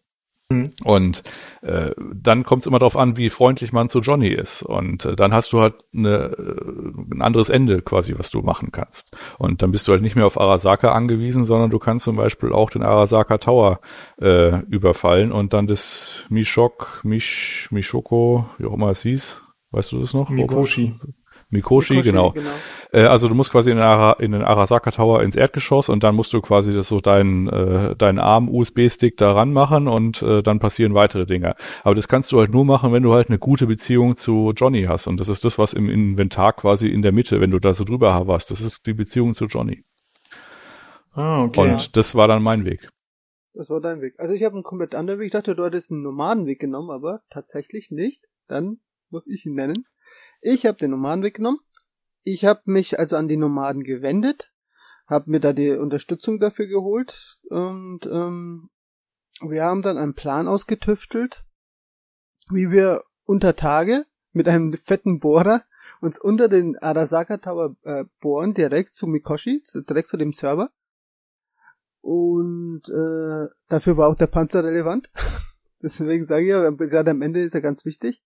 Mhm. 0.52 0.74
Und 0.84 1.24
äh, 1.62 1.92
dann 2.14 2.44
kommt 2.44 2.62
es 2.62 2.68
immer 2.68 2.80
darauf 2.80 2.98
an, 2.98 3.18
wie 3.18 3.30
freundlich 3.30 3.74
man 3.74 3.90
zu 3.90 4.00
Johnny 4.00 4.30
ist. 4.30 4.64
Und 4.64 5.06
äh, 5.06 5.16
dann 5.16 5.34
hast 5.34 5.54
du 5.54 5.62
halt 5.62 5.76
eine, 5.96 6.32
äh, 6.38 7.14
ein 7.14 7.22
anderes 7.22 7.50
Ende 7.50 7.82
quasi, 7.82 8.18
was 8.18 8.32
du 8.32 8.42
machen 8.42 8.72
kannst. 8.72 9.16
Und 9.38 9.62
dann 9.62 9.72
bist 9.72 9.88
du 9.88 9.92
halt 9.92 10.02
nicht 10.02 10.16
mehr 10.16 10.26
auf 10.26 10.40
Arasaka 10.40 10.92
angewiesen, 10.92 11.46
sondern 11.46 11.70
du 11.70 11.80
kannst 11.80 12.06
zum 12.06 12.16
Beispiel 12.16 12.52
auch 12.52 12.70
den 12.70 12.84
Arasaka 12.84 13.38
Tower 13.38 13.80
äh, 14.22 14.60
überfallen 14.66 15.32
und 15.32 15.54
dann 15.54 15.68
das 15.68 16.26
Mishok, 16.30 17.02
Mish, 17.04 17.68
Mishoko, 17.72 18.46
wie 18.58 18.66
auch 18.66 18.74
immer 18.74 18.90
es 18.92 19.04
hieß. 19.04 19.42
Weißt 19.72 19.94
du 19.94 20.00
das 20.00 20.14
noch? 20.14 20.30
Mikoshi. 20.30 20.96
Mikoshi, 21.52 21.96
Mikoshi 21.96 22.12
genau. 22.12 22.32
genau. 22.32 22.50
Äh, 22.92 23.04
also 23.04 23.28
du 23.28 23.36
musst 23.36 23.52
quasi 23.52 23.72
in 23.72 23.78
den, 23.78 23.86
Ara, 23.86 24.14
in 24.14 24.32
den 24.32 24.42
Arasaka 24.42 24.92
Tower 24.92 25.22
ins 25.22 25.36
Erdgeschoss 25.36 25.90
und 25.90 26.04
dann 26.04 26.16
musst 26.16 26.34
du 26.34 26.42
quasi 26.42 26.74
das 26.74 26.88
so 26.88 27.02
deinen 27.02 27.48
äh, 27.50 27.96
deinen 27.96 28.20
Arm 28.20 28.50
USB-Stick 28.50 29.18
da 29.18 29.34
ranmachen 29.34 29.88
und 29.88 30.22
äh, 30.22 30.42
dann 30.42 30.60
passieren 30.60 30.94
weitere 30.94 31.26
Dinge. 31.26 31.56
Aber 31.84 31.94
das 31.94 32.08
kannst 32.08 32.32
du 32.32 32.40
halt 32.40 32.52
nur 32.52 32.66
machen, 32.66 32.94
wenn 32.94 33.04
du 33.04 33.14
halt 33.14 33.30
eine 33.30 33.38
gute 33.38 33.68
Beziehung 33.68 34.16
zu 34.16 34.54
Johnny 34.56 34.84
hast 34.84 35.08
und 35.08 35.20
das 35.20 35.30
ist 35.30 35.46
das, 35.46 35.60
was 35.60 35.74
im 35.74 35.90
Inventar 35.90 36.54
quasi 36.54 36.88
in 36.88 37.02
der 37.02 37.12
Mitte, 37.12 37.42
wenn 37.42 37.52
du 37.52 37.60
da 37.60 37.74
so 37.74 37.84
drüber 37.84 38.14
hast, 38.14 38.50
das 38.50 38.62
ist 38.62 38.86
die 38.86 38.94
Beziehung 38.94 39.34
zu 39.34 39.46
Johnny. 39.46 39.84
Ah, 41.14 41.44
okay. 41.44 41.72
Und 41.72 41.98
das 41.98 42.16
war 42.16 42.28
dann 42.28 42.42
mein 42.42 42.66
Weg. 42.66 42.90
Das 43.54 43.70
war 43.70 43.82
dein 43.82 44.02
Weg. 44.02 44.18
Also 44.18 44.34
ich 44.34 44.44
habe 44.44 44.56
einen 44.56 44.64
komplett 44.64 44.96
anderen 44.96 45.20
Weg. 45.20 45.28
Ich 45.28 45.34
dachte, 45.34 45.56
du 45.56 45.66
hättest 45.66 45.92
einen 45.92 46.04
Nomadenweg 46.04 46.60
genommen, 46.60 46.90
aber 46.90 47.22
tatsächlich 47.30 47.92
nicht. 47.92 48.26
Dann 48.48 48.80
muss 49.10 49.28
ich 49.28 49.46
ihn 49.46 49.56
nennen. 49.56 49.86
Ich 50.42 50.66
habe 50.66 50.80
den 50.80 50.92
Nomaden 50.92 51.24
weggenommen. 51.24 51.62
Ich 52.24 52.46
habe 52.46 52.62
mich 52.66 53.00
also 53.00 53.16
an 53.16 53.28
die 53.28 53.38
Nomaden 53.38 53.84
gewendet, 53.84 54.52
habe 55.08 55.30
mir 55.30 55.40
da 55.40 55.54
die 55.54 55.72
Unterstützung 55.72 56.40
dafür 56.40 56.68
geholt 56.68 57.40
und 57.50 58.06
ähm, 58.06 58.70
wir 59.42 59.64
haben 59.64 59.82
dann 59.82 59.98
einen 59.98 60.14
Plan 60.14 60.48
ausgetüftelt, 60.48 61.44
wie 62.50 62.70
wir 62.70 63.04
unter 63.26 63.56
Tage 63.56 64.06
mit 64.34 64.48
einem 64.48 64.74
fetten 64.74 65.20
Bohrer 65.20 65.64
uns 66.00 66.20
unter 66.20 66.48
den 66.48 66.78
Arasaka 66.78 67.38
Tower 67.38 67.76
äh, 67.84 68.06
bohren, 68.20 68.54
direkt 68.54 68.94
zu 68.94 69.08
Mikoshi, 69.08 69.64
direkt 69.88 70.08
zu 70.08 70.18
dem 70.18 70.34
Server. 70.34 70.72
Und 72.02 72.82
äh, 72.90 73.54
dafür 73.68 73.98
war 73.98 74.10
auch 74.10 74.16
der 74.16 74.28
Panzer 74.28 74.64
relevant. 74.64 75.12
Deswegen 75.84 76.24
sage 76.24 76.44
ich 76.44 76.50
ja, 76.50 76.70
gerade 76.70 77.12
am 77.12 77.22
Ende 77.22 77.42
ist 77.42 77.54
er 77.54 77.62
ganz 77.62 77.86
wichtig 77.86 78.24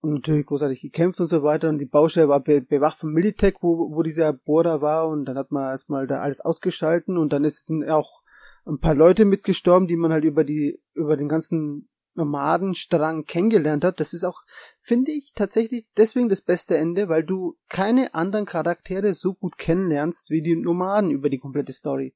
und 0.00 0.12
natürlich 0.14 0.46
großartig 0.46 0.80
gekämpft 0.80 1.20
und 1.20 1.26
so 1.26 1.42
weiter. 1.42 1.68
Und 1.68 1.78
die 1.78 1.86
Baustelle 1.86 2.28
war 2.28 2.40
be 2.40 2.60
bewacht 2.60 2.98
vom 2.98 3.12
Militech, 3.12 3.56
wo, 3.60 3.94
wo 3.94 4.02
dieser 4.02 4.32
Bohrer 4.32 4.80
war. 4.80 5.08
Und 5.08 5.24
dann 5.24 5.38
hat 5.38 5.50
man 5.50 5.70
erstmal 5.70 6.06
da 6.06 6.20
alles 6.20 6.40
ausgeschalten 6.40 7.16
und 7.18 7.32
dann 7.32 7.44
ist 7.44 7.70
auch 7.88 8.22
ein 8.66 8.78
paar 8.78 8.94
Leute 8.94 9.24
mitgestorben, 9.24 9.88
die 9.88 9.96
man 9.96 10.12
halt 10.12 10.24
über 10.24 10.44
die, 10.44 10.80
über 10.94 11.16
den 11.16 11.28
ganzen 11.28 11.88
Nomadenstrang 12.14 13.24
kennengelernt 13.24 13.84
hat. 13.84 14.00
Das 14.00 14.12
ist 14.12 14.24
auch, 14.24 14.42
finde 14.80 15.12
ich, 15.12 15.32
tatsächlich 15.34 15.86
deswegen 15.96 16.28
das 16.28 16.40
beste 16.40 16.76
Ende, 16.76 17.08
weil 17.08 17.24
du 17.24 17.56
keine 17.68 18.14
anderen 18.14 18.46
Charaktere 18.46 19.14
so 19.14 19.34
gut 19.34 19.58
kennenlernst 19.58 20.30
wie 20.30 20.42
die 20.42 20.56
Nomaden 20.56 21.10
über 21.10 21.30
die 21.30 21.38
komplette 21.38 21.72
Story. 21.72 22.14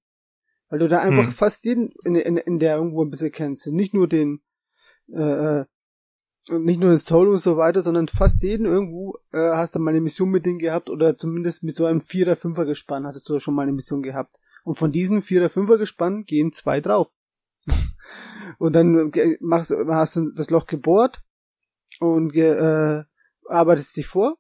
Weil 0.68 0.78
du 0.78 0.88
da 0.88 1.00
einfach 1.00 1.26
hm. 1.26 1.32
fast 1.32 1.64
jeden 1.64 1.92
in, 2.04 2.14
in, 2.14 2.36
in 2.36 2.58
der 2.58 2.76
irgendwo 2.76 3.04
ein 3.04 3.10
bisschen 3.10 3.32
kennst. 3.32 3.66
Nicht 3.66 3.94
nur 3.94 4.08
den 4.08 4.40
äh, 5.08 5.60
äh 5.60 5.64
nicht 6.48 6.80
nur 6.80 6.90
das 6.90 7.04
Soul 7.04 7.28
und 7.28 7.38
so 7.38 7.56
weiter, 7.56 7.82
sondern 7.82 8.08
fast 8.08 8.42
jeden 8.42 8.66
irgendwo 8.66 9.18
äh, 9.32 9.52
hast 9.52 9.74
du 9.74 9.78
mal 9.78 9.90
eine 9.90 10.00
Mission 10.00 10.30
mit 10.30 10.46
denen 10.46 10.58
gehabt 10.58 10.88
oder 10.88 11.16
zumindest 11.16 11.62
mit 11.62 11.76
so 11.76 11.86
einem 11.86 12.00
Vierer, 12.00 12.36
Fünfer 12.36 12.64
Gespann 12.64 13.06
hattest 13.06 13.28
du 13.28 13.38
schon 13.38 13.54
mal 13.54 13.62
eine 13.62 13.72
Mission 13.72 14.02
gehabt. 14.02 14.38
Und 14.64 14.74
von 14.74 14.92
diesen 14.92 15.22
Vierer, 15.22 15.50
Fünfer 15.50 15.78
Gespann 15.78 16.24
gehen 16.24 16.52
zwei 16.52 16.80
drauf. 16.80 17.08
und 18.58 18.74
dann 18.74 19.12
äh, 19.12 19.36
machst, 19.40 19.70
hast 19.70 20.16
du 20.16 20.30
das 20.30 20.50
Loch 20.50 20.66
gebohrt 20.66 21.22
und 22.00 22.34
äh, 22.34 23.04
arbeitest 23.46 23.96
dich 23.96 24.06
vor 24.06 24.38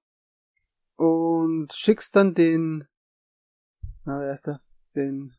und 0.96 1.72
schickst 1.72 2.16
dann 2.16 2.34
den, 2.34 2.86
na, 4.04 4.20
wer 4.20 4.32
ist 4.32 4.46
der? 4.46 4.60
Den, 4.94 5.34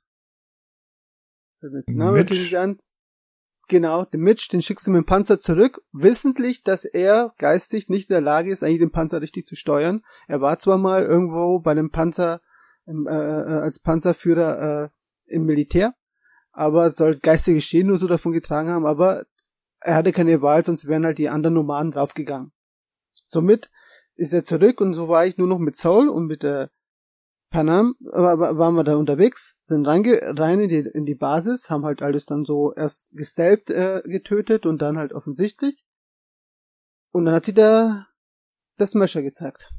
Name 1.88 2.20
Mitch. 2.20 2.56
Genau, 3.72 4.04
den 4.04 4.20
Mitch, 4.20 4.50
den 4.52 4.62
schickst 4.62 4.86
du 4.86 4.92
mit 4.92 4.98
dem 4.98 5.06
Panzer 5.06 5.40
zurück, 5.40 5.82
wissentlich, 5.94 6.62
dass 6.62 6.84
er 6.84 7.34
geistig 7.38 7.88
nicht 7.88 8.10
in 8.10 8.16
der 8.16 8.22
Lage 8.22 8.52
ist, 8.52 8.64
eigentlich 8.64 8.82
den 8.82 8.92
Panzer 8.92 9.22
richtig 9.22 9.48
zu 9.48 9.56
steuern. 9.56 10.04
Er 10.28 10.42
war 10.42 10.60
zwar 10.60 10.78
mal 10.78 11.06
irgendwo 11.06 11.60
bei 11.60 11.74
dem 11.74 11.90
Panzer 11.90 12.42
äh, 12.86 12.92
äh, 12.92 13.10
als 13.10 13.80
Panzerführer 13.80 14.84
äh, 14.84 15.34
im 15.34 15.46
Militär, 15.46 15.94
aber 16.52 16.92
soll 16.92 17.16
geistige 17.16 17.62
Schäden 17.62 17.88
nur 17.88 17.98
so 17.98 18.08
davon 18.08 18.34
getragen 18.34 18.68
haben, 18.68 18.86
aber 18.86 19.24
er 19.80 19.96
hatte 19.96 20.12
keine 20.12 20.42
Wahl, 20.42 20.66
sonst 20.66 20.86
wären 20.88 21.06
halt 21.06 21.18
die 21.18 21.30
anderen 21.30 21.54
Nomaden 21.54 21.94
draufgegangen. 21.94 22.52
Somit 23.28 23.72
ist 24.16 24.34
er 24.34 24.44
zurück 24.44 24.82
und 24.82 24.96
so 24.96 25.08
war 25.08 25.26
ich 25.26 25.38
nur 25.38 25.48
noch 25.48 25.60
mit 25.60 25.78
Saul 25.78 26.10
und 26.10 26.26
mit 26.26 26.44
der 26.44 26.72
Panam, 27.52 27.96
war, 28.00 28.58
waren 28.58 28.76
wir 28.76 28.86
da 28.86 28.96
unterwegs, 28.96 29.60
sind 29.62 29.86
reinge 29.86 30.22
rein 30.38 30.62
in 30.62 30.70
die, 30.70 30.90
in 30.94 31.06
die 31.06 31.16
Basis, 31.16 31.70
haben 31.70 31.84
halt 31.84 32.02
alles 32.02 32.26
dann 32.26 32.46
so 32.46 32.74
erst 32.74 33.12
gestelft 33.12 33.70
äh, 33.70 34.02
getötet 34.06 34.66
und 34.66 34.82
dann 34.82 34.98
halt 34.98 35.14
offensichtlich. 35.14 35.86
Und 37.12 37.26
dann 37.26 37.36
hat 37.36 37.46
sie 37.46 37.54
da 37.54 38.08
das 38.78 38.92
Smasher 38.92 39.22
gezeigt. 39.22 39.70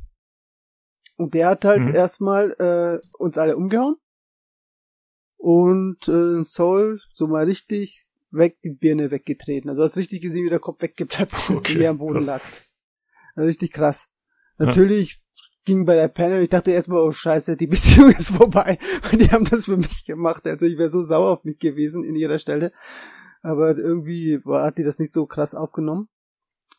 Und 1.16 1.32
der 1.32 1.48
hat 1.48 1.64
halt 1.64 1.80
mhm. 1.80 1.94
erstmal 1.94 2.50
äh, 2.52 3.00
uns 3.18 3.38
alle 3.38 3.56
umgehauen. 3.56 3.96
Und 5.38 6.06
äh, 6.08 6.44
Soul 6.44 7.00
so 7.14 7.26
mal 7.26 7.46
richtig 7.46 8.06
weg, 8.30 8.58
die 8.62 8.70
Birne 8.70 9.10
weggetreten. 9.10 9.70
Also 9.70 9.82
hast 9.82 9.96
richtig 9.96 10.20
gesehen, 10.20 10.44
wie 10.44 10.50
der 10.50 10.60
Kopf 10.60 10.82
weggeplatzt 10.82 11.50
ist, 11.50 11.60
okay, 11.60 11.78
wie 11.78 11.84
er 11.84 11.90
am 11.90 11.98
Boden 11.98 12.14
krass. 12.14 12.26
lag. 12.26 12.42
Also 13.34 13.46
richtig 13.46 13.72
krass. 13.72 14.10
Natürlich. 14.58 15.21
Ging 15.64 15.84
bei 15.84 15.94
der 15.94 16.08
Panel, 16.08 16.42
ich 16.42 16.48
dachte 16.48 16.70
erstmal, 16.70 17.00
oh 17.00 17.10
scheiße, 17.10 17.56
die 17.56 17.66
Beziehung 17.68 18.10
ist 18.10 18.36
vorbei. 18.36 18.78
Und 19.10 19.20
die 19.20 19.30
haben 19.30 19.44
das 19.44 19.66
für 19.66 19.76
mich 19.76 20.04
gemacht. 20.04 20.46
Also 20.46 20.66
ich 20.66 20.78
wäre 20.78 20.90
so 20.90 21.02
sauer 21.02 21.30
auf 21.30 21.44
mich 21.44 21.58
gewesen 21.58 22.04
in 22.04 22.16
ihrer 22.16 22.38
Stelle. 22.38 22.72
Aber 23.42 23.76
irgendwie 23.76 24.40
war, 24.44 24.64
hat 24.64 24.78
die 24.78 24.84
das 24.84 24.98
nicht 24.98 25.12
so 25.12 25.26
krass 25.26 25.54
aufgenommen. 25.54 26.08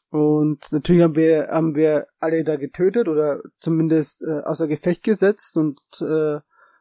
Und 0.09 0.71
natürlich 0.71 1.01
haben 1.01 1.15
wir, 1.15 1.47
haben 1.49 1.75
wir 1.75 2.07
alle 2.19 2.43
da 2.43 2.55
getötet 2.55 3.07
oder 3.07 3.41
zumindest 3.59 4.21
äh, 4.21 4.41
außer 4.41 4.67
Gefecht 4.67 5.01
gesetzt 5.01 5.57
und 5.57 5.79
äh, 6.01 6.39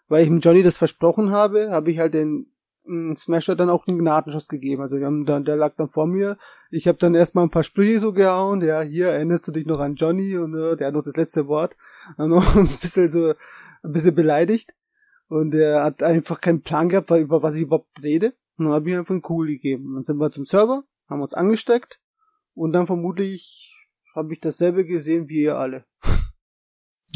weil 0.08 0.24
ich 0.24 0.28
dem 0.28 0.40
Johnny 0.40 0.62
das 0.62 0.76
versprochen 0.76 1.30
habe, 1.30 1.70
habe 1.70 1.90
ich 1.90 1.98
halt 1.98 2.12
den 2.12 2.52
mm, 2.84 3.14
Smasher 3.14 3.56
dann 3.56 3.70
auch 3.70 3.86
einen 3.86 3.98
Gnadenschuss 3.98 4.48
gegeben. 4.48 4.82
Also 4.82 4.98
wir 4.98 5.06
haben 5.06 5.24
dann, 5.24 5.46
der 5.46 5.56
lag 5.56 5.74
dann 5.76 5.88
vor 5.88 6.06
mir. 6.06 6.36
Ich 6.70 6.86
habe 6.86 6.98
dann 6.98 7.14
erstmal 7.14 7.44
ein 7.44 7.50
paar 7.50 7.62
Sprüche 7.62 7.98
so 7.98 8.12
gehauen. 8.12 8.60
Ja, 8.60 8.82
hier 8.82 9.06
erinnerst 9.06 9.48
du 9.48 9.52
dich 9.52 9.64
noch 9.64 9.80
an 9.80 9.94
Johnny 9.94 10.36
und 10.36 10.54
äh, 10.54 10.76
der 10.76 10.88
hat 10.88 10.94
noch 10.94 11.02
das 11.02 11.16
letzte 11.16 11.46
Wort. 11.46 11.78
Noch 12.18 12.56
ein 12.56 12.68
bisschen 12.80 13.08
so 13.08 13.34
ein 13.82 13.92
bisschen 13.92 14.14
beleidigt. 14.14 14.74
Und 15.28 15.54
er 15.54 15.82
hat 15.82 16.02
einfach 16.02 16.40
keinen 16.40 16.62
Plan 16.62 16.88
gehabt, 16.88 17.10
über 17.10 17.42
was 17.42 17.56
ich 17.56 17.62
überhaupt 17.62 18.02
rede. 18.02 18.34
Und 18.56 18.66
dann 18.66 18.74
habe 18.74 18.90
ich 18.90 18.96
einfach 18.96 19.12
einen 19.12 19.22
Kugel 19.22 19.48
gegeben. 19.48 19.94
Dann 19.94 20.04
sind 20.04 20.18
wir 20.18 20.30
zum 20.30 20.44
Server, 20.44 20.84
haben 21.08 21.22
uns 21.22 21.34
angesteckt 21.34 22.00
und 22.54 22.72
dann 22.72 22.86
vermutlich 22.86 23.72
habe 24.14 24.32
ich 24.32 24.40
dasselbe 24.40 24.84
gesehen 24.84 25.28
wie 25.28 25.42
ihr 25.42 25.56
alle. 25.56 25.84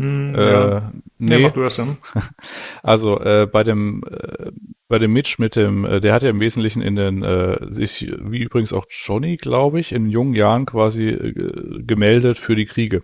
Hm, 0.01 0.35
äh, 0.35 0.53
ja. 0.53 0.93
nee. 1.19 1.37
nee, 1.37 1.43
mach 1.43 1.53
du 1.53 1.63
das 1.63 1.77
dann. 1.77 1.97
Also 2.83 3.19
äh, 3.21 3.49
bei 3.51 3.65
dem 3.65 4.03
äh, 4.05 4.53
bei 4.89 4.99
dem 4.99 5.13
Mitch 5.13 5.37
mit 5.39 5.57
dem, 5.57 5.85
äh, 5.85 6.01
der 6.01 6.13
hat 6.13 6.23
ja 6.23 6.31
im 6.31 6.41
Wesentlichen 6.41 6.83
in 6.83 6.97
den 6.97 7.23
äh, 7.23 7.73
sich 7.73 8.13
wie 8.21 8.43
übrigens 8.43 8.73
auch 8.73 8.87
Johnny, 8.91 9.37
glaube 9.37 9.81
ich, 9.81 9.93
in 9.93 10.09
jungen 10.09 10.35
Jahren 10.35 10.67
quasi 10.67 11.09
äh, 11.09 11.83
gemeldet 11.83 12.39
für 12.39 12.55
die 12.55 12.67
Kriege. 12.67 13.03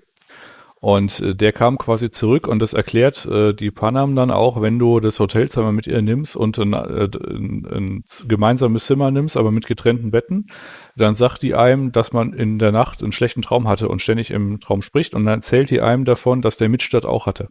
Und 0.83 1.21
äh, 1.21 1.37
der 1.37 1.53
kam 1.53 1.79
quasi 1.79 2.11
zurück 2.11 2.49
und 2.49 2.59
das 2.59 2.73
erklärt 2.73 3.25
äh, 3.27 3.55
die 3.55 3.71
Panam 3.71 4.17
dann 4.17 4.33
auch, 4.33 4.61
wenn 4.61 4.81
du 4.81 4.99
das 4.99 5.21
Hotelzimmer 5.21 5.71
mit 5.71 5.87
ihr 5.87 6.03
nimmst 6.03 6.35
und 6.35 6.59
ein, 6.59 6.73
äh, 6.73 7.09
ein, 7.15 7.67
ein 7.71 8.05
gemeinsames 8.27 8.87
Zimmer 8.87 9.13
nimmst, 9.13 9.37
aber 9.37 9.53
mit 9.53 9.69
getrennten 9.69 10.11
Betten, 10.11 10.49
dann 10.97 11.15
sagt 11.15 11.43
die 11.43 11.55
einem, 11.55 11.93
dass 11.93 12.13
man 12.13 12.33
in 12.33 12.59
der 12.59 12.73
Nacht 12.73 13.01
einen 13.01 13.13
schlechten 13.13 13.43
Traum 13.43 13.69
hatte 13.69 13.89
und 13.89 14.03
ständig 14.03 14.33
im 14.33 14.59
Traum 14.59 14.83
spricht 14.83 15.15
und 15.15 15.25
dann 15.25 15.39
erzählt 15.39 15.71
die 15.71 15.81
einem 15.81 16.05
davon, 16.05 16.43
dass 16.43 16.57
der 16.57 16.69
Mitstadt 16.69 17.07
auch 17.07 17.27
hatte. 17.27 17.47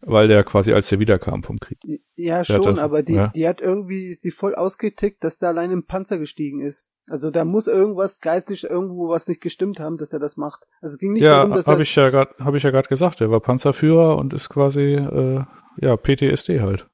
Weil 0.00 0.26
der 0.26 0.42
quasi 0.42 0.72
als 0.72 0.88
der 0.88 0.98
wiederkam 0.98 1.44
vom 1.44 1.60
Krieg. 1.60 1.78
Ja, 2.16 2.44
schon, 2.44 2.62
das, 2.62 2.80
aber 2.80 3.04
die, 3.04 3.14
ja. 3.14 3.28
die 3.28 3.46
hat 3.46 3.60
irgendwie, 3.60 4.08
ist 4.08 4.24
die 4.24 4.32
voll 4.32 4.56
ausgetickt, 4.56 5.22
dass 5.22 5.38
der 5.38 5.50
allein 5.50 5.70
im 5.70 5.86
Panzer 5.86 6.18
gestiegen 6.18 6.62
ist. 6.62 6.88
Also 7.08 7.30
da 7.30 7.44
muss 7.44 7.66
irgendwas 7.66 8.20
geistig 8.20 8.64
irgendwo 8.64 9.08
was 9.08 9.28
nicht 9.28 9.40
gestimmt 9.40 9.80
haben, 9.80 9.96
dass 9.96 10.12
er 10.12 10.18
das 10.18 10.36
macht. 10.36 10.66
Also 10.80 10.94
es 10.94 10.98
ging 10.98 11.12
nicht 11.12 11.22
ja, 11.22 11.36
darum, 11.36 11.52
dass 11.52 11.66
hab 11.66 11.76
er 11.76 11.80
ich 11.80 11.94
ja 11.94 12.10
grad, 12.10 12.38
habe 12.38 12.56
ich 12.56 12.62
ja 12.62 12.70
gerade 12.70 12.88
gesagt, 12.88 13.20
er 13.20 13.30
war 13.30 13.40
Panzerführer 13.40 14.16
und 14.16 14.34
ist 14.34 14.48
quasi 14.48 14.94
äh, 14.94 15.44
ja 15.80 15.96
PTSD 15.96 16.60
halt. 16.60 16.86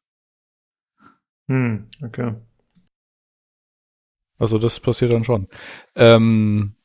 Hm, 1.51 1.89
okay. 2.05 2.35
Also 4.39 4.59
das 4.59 4.81
passiert 4.81 5.13
dann 5.13 5.25
schon. 5.25 5.49
Ähm, 5.95 6.77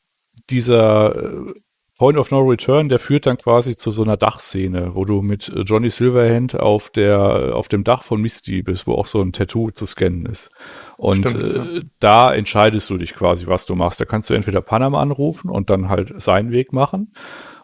dieser 0.49 1.15
äh, 1.15 1.53
Point 1.99 2.17
of 2.17 2.31
No 2.31 2.39
Return, 2.39 2.87
der 2.89 2.97
führt 2.97 3.25
dann 3.25 3.37
quasi 3.37 3.75
zu 3.75 3.91
so 3.91 4.01
einer 4.03 4.17
Dachszene, 4.17 4.95
wo 4.95 5.05
du 5.05 5.21
mit 5.21 5.49
äh, 5.49 5.61
Johnny 5.61 5.89
Silverhand 5.89 6.59
auf 6.59 6.89
der 6.89 7.51
auf 7.53 7.67
dem 7.67 7.83
Dach 7.83 8.03
von 8.03 8.21
Misty 8.21 8.63
bist, 8.63 8.87
wo 8.87 8.93
auch 8.93 9.05
so 9.05 9.21
ein 9.21 9.33
Tattoo 9.33 9.69
zu 9.71 9.85
scannen 9.85 10.25
ist. 10.25 10.49
Und 10.97 11.29
Stimmt, 11.29 11.43
äh, 11.43 11.57
ja. 11.57 11.81
da 11.99 12.33
entscheidest 12.33 12.89
du 12.89 12.97
dich 12.97 13.13
quasi, 13.13 13.47
was 13.47 13.65
du 13.65 13.75
machst. 13.75 13.99
Da 13.99 14.05
kannst 14.05 14.29
du 14.29 14.33
entweder 14.33 14.61
Panama 14.61 15.01
anrufen 15.01 15.49
und 15.49 15.69
dann 15.69 15.89
halt 15.89 16.19
seinen 16.21 16.51
Weg 16.51 16.73
machen, 16.73 17.11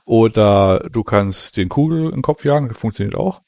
oder 0.05 0.87
du 0.91 1.03
kannst 1.03 1.57
den 1.57 1.67
Kugel 1.67 2.11
im 2.11 2.21
Kopf 2.21 2.45
jagen, 2.45 2.67
das 2.67 2.77
funktioniert 2.77 3.15
auch. 3.15 3.41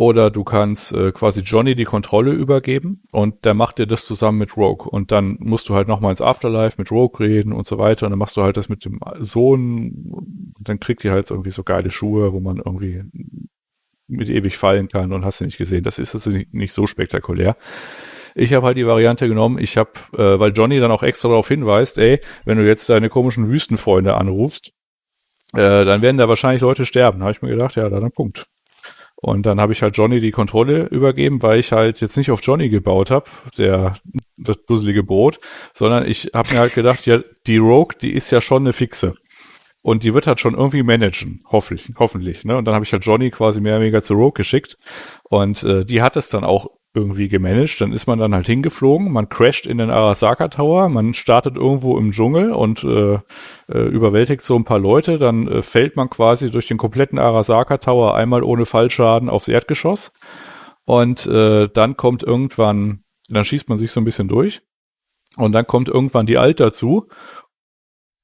Oder 0.00 0.30
du 0.30 0.44
kannst 0.44 0.92
äh, 0.94 1.12
quasi 1.12 1.40
Johnny 1.40 1.74
die 1.74 1.84
Kontrolle 1.84 2.32
übergeben 2.32 3.02
und 3.10 3.44
der 3.44 3.52
macht 3.52 3.76
dir 3.76 3.86
das 3.86 4.06
zusammen 4.06 4.38
mit 4.38 4.56
Rogue. 4.56 4.88
Und 4.88 5.12
dann 5.12 5.36
musst 5.40 5.68
du 5.68 5.74
halt 5.74 5.88
nochmal 5.88 6.12
ins 6.12 6.22
Afterlife 6.22 6.76
mit 6.78 6.90
Rogue 6.90 7.20
reden 7.20 7.52
und 7.52 7.66
so 7.66 7.76
weiter. 7.76 8.06
Und 8.06 8.12
dann 8.12 8.18
machst 8.18 8.34
du 8.38 8.42
halt 8.42 8.56
das 8.56 8.70
mit 8.70 8.82
dem 8.86 8.98
Sohn. 9.18 10.54
Dann 10.58 10.80
kriegt 10.80 11.04
ihr 11.04 11.12
halt 11.12 11.30
irgendwie 11.30 11.50
so 11.50 11.64
geile 11.64 11.90
Schuhe, 11.90 12.32
wo 12.32 12.40
man 12.40 12.62
irgendwie 12.64 13.02
mit 14.08 14.30
ewig 14.30 14.56
fallen 14.56 14.88
kann 14.88 15.12
und 15.12 15.26
hast 15.26 15.42
du 15.42 15.44
nicht 15.44 15.58
gesehen. 15.58 15.84
Das 15.84 15.98
ist 15.98 16.14
also 16.14 16.30
nicht, 16.30 16.54
nicht 16.54 16.72
so 16.72 16.86
spektakulär. 16.86 17.58
Ich 18.34 18.54
habe 18.54 18.64
halt 18.64 18.78
die 18.78 18.86
Variante 18.86 19.28
genommen, 19.28 19.58
ich 19.58 19.76
habe, 19.76 19.90
äh, 20.16 20.40
weil 20.40 20.52
Johnny 20.52 20.80
dann 20.80 20.92
auch 20.92 21.02
extra 21.02 21.28
darauf 21.28 21.48
hinweist, 21.48 21.98
ey, 21.98 22.20
wenn 22.46 22.56
du 22.56 22.66
jetzt 22.66 22.88
deine 22.88 23.10
komischen 23.10 23.50
Wüstenfreunde 23.50 24.14
anrufst, 24.16 24.72
äh, 25.52 25.84
dann 25.84 26.00
werden 26.00 26.16
da 26.16 26.26
wahrscheinlich 26.26 26.62
Leute 26.62 26.86
sterben. 26.86 27.20
Habe 27.20 27.32
ich 27.32 27.42
mir 27.42 27.50
gedacht, 27.50 27.76
ja, 27.76 27.90
dann 27.90 28.10
Punkt. 28.12 28.46
Und 29.22 29.44
dann 29.44 29.60
habe 29.60 29.72
ich 29.72 29.82
halt 29.82 29.96
Johnny 29.96 30.20
die 30.20 30.30
Kontrolle 30.30 30.86
übergeben, 30.86 31.42
weil 31.42 31.60
ich 31.60 31.72
halt 31.72 32.00
jetzt 32.00 32.16
nicht 32.16 32.30
auf 32.30 32.40
Johnny 32.42 32.70
gebaut 32.70 33.10
habe, 33.10 33.28
der 33.58 33.96
das 34.38 34.56
dusselige 34.66 35.02
Brot, 35.02 35.38
sondern 35.74 36.06
ich 36.06 36.30
habe 36.34 36.54
mir 36.54 36.60
halt 36.60 36.74
gedacht, 36.74 37.04
ja, 37.04 37.20
die 37.46 37.58
Rogue, 37.58 37.96
die 38.00 38.14
ist 38.14 38.30
ja 38.30 38.40
schon 38.40 38.62
eine 38.62 38.72
Fixe. 38.72 39.14
Und 39.82 40.02
die 40.02 40.12
wird 40.12 40.26
halt 40.26 40.40
schon 40.40 40.54
irgendwie 40.54 40.82
managen, 40.82 41.42
hoffentlich, 41.46 41.94
hoffentlich. 41.98 42.44
Ne? 42.44 42.56
Und 42.56 42.66
dann 42.66 42.74
habe 42.74 42.84
ich 42.84 42.92
halt 42.92 43.04
Johnny 43.04 43.30
quasi 43.30 43.60
mehr 43.60 43.74
oder 43.74 43.82
weniger 43.82 44.02
zu 44.02 44.14
Rogue 44.14 44.32
geschickt. 44.32 44.76
Und 45.24 45.62
äh, 45.62 45.84
die 45.84 46.02
hat 46.02 46.16
es 46.16 46.28
dann 46.28 46.44
auch 46.44 46.68
irgendwie 46.94 47.28
gemanagt. 47.28 47.80
Dann 47.80 47.92
ist 47.92 48.06
man 48.06 48.18
dann 48.18 48.34
halt 48.34 48.46
hingeflogen, 48.46 49.12
man 49.12 49.28
crasht 49.28 49.66
in 49.66 49.78
den 49.78 49.90
Arasaka 49.90 50.48
Tower, 50.48 50.88
man 50.88 51.14
startet 51.14 51.56
irgendwo 51.56 51.96
im 51.96 52.10
Dschungel 52.10 52.52
und 52.52 52.82
äh, 52.84 53.18
äh, 53.68 53.88
überwältigt 53.88 54.42
so 54.42 54.56
ein 54.56 54.64
paar 54.64 54.78
Leute. 54.78 55.18
Dann 55.18 55.46
äh, 55.46 55.62
fällt 55.62 55.96
man 55.96 56.10
quasi 56.10 56.50
durch 56.50 56.66
den 56.68 56.78
kompletten 56.78 57.18
Arasaka 57.18 57.78
Tower 57.78 58.14
einmal 58.14 58.42
ohne 58.42 58.66
Fallschaden 58.66 59.28
aufs 59.28 59.48
Erdgeschoss. 59.48 60.12
Und 60.84 61.26
äh, 61.26 61.68
dann 61.68 61.96
kommt 61.96 62.22
irgendwann, 62.22 63.04
dann 63.28 63.44
schießt 63.44 63.68
man 63.68 63.78
sich 63.78 63.92
so 63.92 64.00
ein 64.00 64.04
bisschen 64.04 64.28
durch. 64.28 64.62
Und 65.36 65.52
dann 65.52 65.66
kommt 65.66 65.88
irgendwann 65.88 66.26
die 66.26 66.38
Alt 66.38 66.58
dazu 66.58 67.08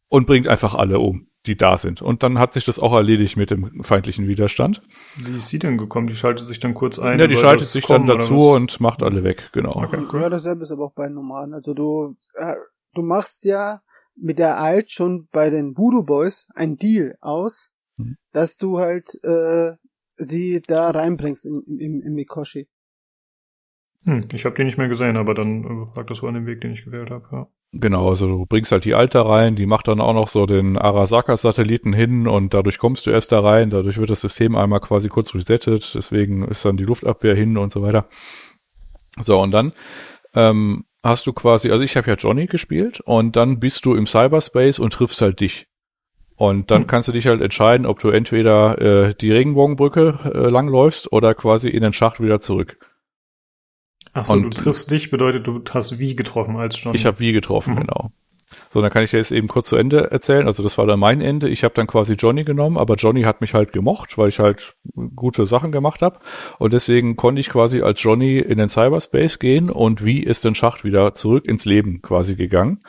und 0.09 0.27
bringt 0.27 0.49
einfach 0.49 0.75
alle 0.75 0.99
um 0.99 1.29
die 1.47 1.57
da 1.57 1.79
sind. 1.79 2.03
Und 2.03 2.23
dann 2.23 2.39
hat 2.39 2.53
sich 2.53 2.65
das 2.65 2.79
auch 2.79 2.95
erledigt 2.95 3.37
mit 3.37 3.51
dem 3.51 3.83
feindlichen 3.83 4.29
Widerstand. 4.29 4.83
Wie 5.17 5.37
ist 5.37 5.49
sie 5.49 5.59
denn 5.59 5.77
gekommen? 5.77 6.07
Die 6.07 6.15
schaltet 6.15 6.47
sich 6.47 6.61
dann 6.61 6.75
kurz 6.75 6.99
ein. 6.99 7.19
Ja, 7.19 7.27
die 7.27 7.37
schaltet 7.37 7.69
sich 7.69 7.87
dann 7.87 8.07
dazu 8.07 8.51
und 8.51 8.81
macht 8.81 9.03
alle 9.03 9.25
weg, 9.25 9.51
genau. 9.53 9.75
Okay, 9.77 10.03
cool. 10.13 10.23
Ja, 10.23 10.29
dasselbe 10.29 10.65
ist 10.65 10.71
aber 10.71 10.85
auch 10.85 10.95
bei 10.95 11.09
Nomaden. 11.09 11.55
Also 11.55 11.75
du, 11.75 12.17
äh, 12.35 12.57
du 12.95 13.03
machst 13.03 13.45
ja 13.45 13.81
mit 14.17 14.39
der 14.39 14.59
Alt 14.59 14.91
schon 14.91 15.29
bei 15.31 15.51
den 15.51 15.77
Voodoo 15.77 16.03
Boys 16.03 16.49
ein 16.55 16.77
Deal 16.77 17.17
aus, 17.21 17.71
hm. 17.97 18.17
dass 18.33 18.57
du 18.57 18.79
halt 18.79 19.19
äh, 19.23 19.75
sie 20.17 20.63
da 20.67 20.91
reinbringst 20.91 21.47
im, 21.47 21.63
im, 21.67 22.03
im 22.03 22.15
Mikoshi. 22.15 22.69
Hm, 24.05 24.29
ich 24.33 24.45
habe 24.45 24.55
die 24.55 24.65
nicht 24.65 24.79
mehr 24.79 24.89
gesehen, 24.89 25.17
aber 25.17 25.35
dann 25.35 25.65
äh, 25.65 25.99
lag 25.99 26.07
das 26.07 26.19
so 26.19 26.29
an 26.29 26.35
dem 26.35 26.47
Weg, 26.47 26.61
den 26.61 26.73
ich 26.73 26.85
gewählt 26.85 27.11
habe. 27.11 27.27
Ja. 27.33 27.49
Genau, 27.73 28.09
also 28.09 28.31
du 28.31 28.47
bringst 28.47 28.73
halt 28.73 28.85
die 28.85 28.95
Alte 28.95 29.27
rein, 29.29 29.57
die 29.57 29.67
macht 29.67 29.89
dann 29.89 30.01
auch 30.01 30.15
noch 30.15 30.29
so 30.29 30.47
den 30.47 30.79
Arasaka-Satelliten 30.79 31.93
hin 31.93 32.27
und 32.27 32.55
dadurch 32.55 32.79
kommst 32.79 33.07
du 33.07 33.11
erst 33.11 33.33
da 33.33 33.41
rein, 33.41 33.71
dadurch 33.71 33.99
wird 33.99 34.09
das 34.09 34.21
System 34.21 34.57
einmal 34.57 34.81
quasi 34.81 35.09
kurz 35.09 35.35
resettet, 35.35 35.95
deswegen 35.95 36.47
ist 36.47 36.65
dann 36.65 36.77
die 36.77 36.85
Luftabwehr 36.85 37.35
hin 37.35 37.59
und 37.59 37.73
so 37.73 37.83
weiter. 37.83 38.09
So, 39.21 39.41
und 39.41 39.51
dann 39.51 39.73
ähm, 40.35 40.85
hast 41.03 41.27
du 41.27 41.33
quasi, 41.33 41.71
also 41.71 41.85
ich 41.85 41.97
habe 41.97 42.09
ja 42.09 42.17
Johnny 42.17 42.47
gespielt 42.47 43.01
und 43.01 43.37
dann 43.37 43.61
bist 43.61 43.85
du 43.85 43.95
im 43.95 44.07
Cyberspace 44.07 44.79
und 44.79 44.93
triffst 44.93 45.21
halt 45.21 45.41
dich. 45.41 45.67
Und 46.37 46.71
dann 46.71 46.83
hm. 46.83 46.87
kannst 46.87 47.09
du 47.09 47.13
dich 47.13 47.27
halt 47.27 47.41
entscheiden, 47.41 47.87
ob 47.87 47.99
du 47.99 48.11
entweder 48.11 48.81
äh, 48.81 49.15
die 49.15 49.33
Regenbogenbrücke 49.33 50.19
äh, 50.35 50.49
langläufst 50.51 51.11
oder 51.13 51.35
quasi 51.35 51.71
in 51.71 51.83
den 51.83 51.95
Schacht 51.95 52.21
wieder 52.21 52.41
zurück. 52.41 52.79
Achso, 54.17 54.41
du 54.41 54.49
triffst 54.49 54.91
dich, 54.91 55.11
bedeutet, 55.11 55.47
du 55.47 55.63
hast 55.71 55.99
wie 55.99 56.17
getroffen 56.17 56.57
als 56.57 56.83
Johnny. 56.83 56.97
Ich 56.97 57.05
habe 57.05 57.21
wie 57.21 57.33
getroffen, 57.33 57.75
mhm. 57.75 57.81
genau. 57.81 58.11
So, 58.73 58.81
dann 58.81 58.91
kann 58.91 59.03
ich 59.03 59.11
dir 59.11 59.19
jetzt 59.19 59.33
eben 59.33 59.49
kurz 59.49 59.69
zu 59.69 59.77
Ende 59.77 60.11
erzählen. 60.11 60.47
Also 60.47 60.63
das 60.63 60.79
war 60.79 60.87
dann 60.87 61.01
mein 61.01 61.21
Ende. 61.21 61.49
Ich 61.49 61.65
habe 61.65 61.75
dann 61.75 61.87
quasi 61.87 62.15
Johnny 62.15 62.45
genommen, 62.45 62.79
aber 62.79 62.95
Johnny 62.95 63.23
hat 63.23 63.41
mich 63.41 63.55
halt 63.55 63.73
gemocht, 63.73 64.17
weil 64.17 64.29
ich 64.29 64.39
halt 64.39 64.75
gute 65.15 65.47
Sachen 65.47 65.73
gemacht 65.73 66.01
habe. 66.01 66.21
Und 66.59 66.73
deswegen 66.73 67.17
konnte 67.17 67.41
ich 67.41 67.51
quasi 67.51 67.83
als 67.83 68.03
Johnny 68.03 68.39
in 68.39 68.57
den 68.57 68.69
Cyberspace 68.69 69.39
gehen 69.39 69.69
und 69.69 70.05
wie 70.05 70.23
ist 70.23 70.45
den 70.45 70.55
Schacht 70.55 70.85
wieder 70.85 71.13
zurück 71.15 71.45
ins 71.45 71.65
Leben 71.65 72.01
quasi 72.01 72.37
gegangen. 72.37 72.83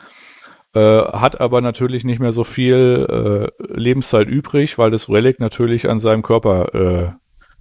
äh, 0.74 0.80
hat 0.80 1.40
aber 1.40 1.60
natürlich 1.60 2.04
nicht 2.04 2.20
mehr 2.20 2.32
so 2.32 2.44
viel 2.44 3.50
äh, 3.58 3.64
Lebenszeit 3.72 4.28
übrig, 4.28 4.78
weil 4.78 4.90
das 4.90 5.08
Relic 5.08 5.40
natürlich 5.40 5.88
an 5.88 5.98
seinem 5.98 6.22
Körper 6.22 6.74
äh, 6.74 7.17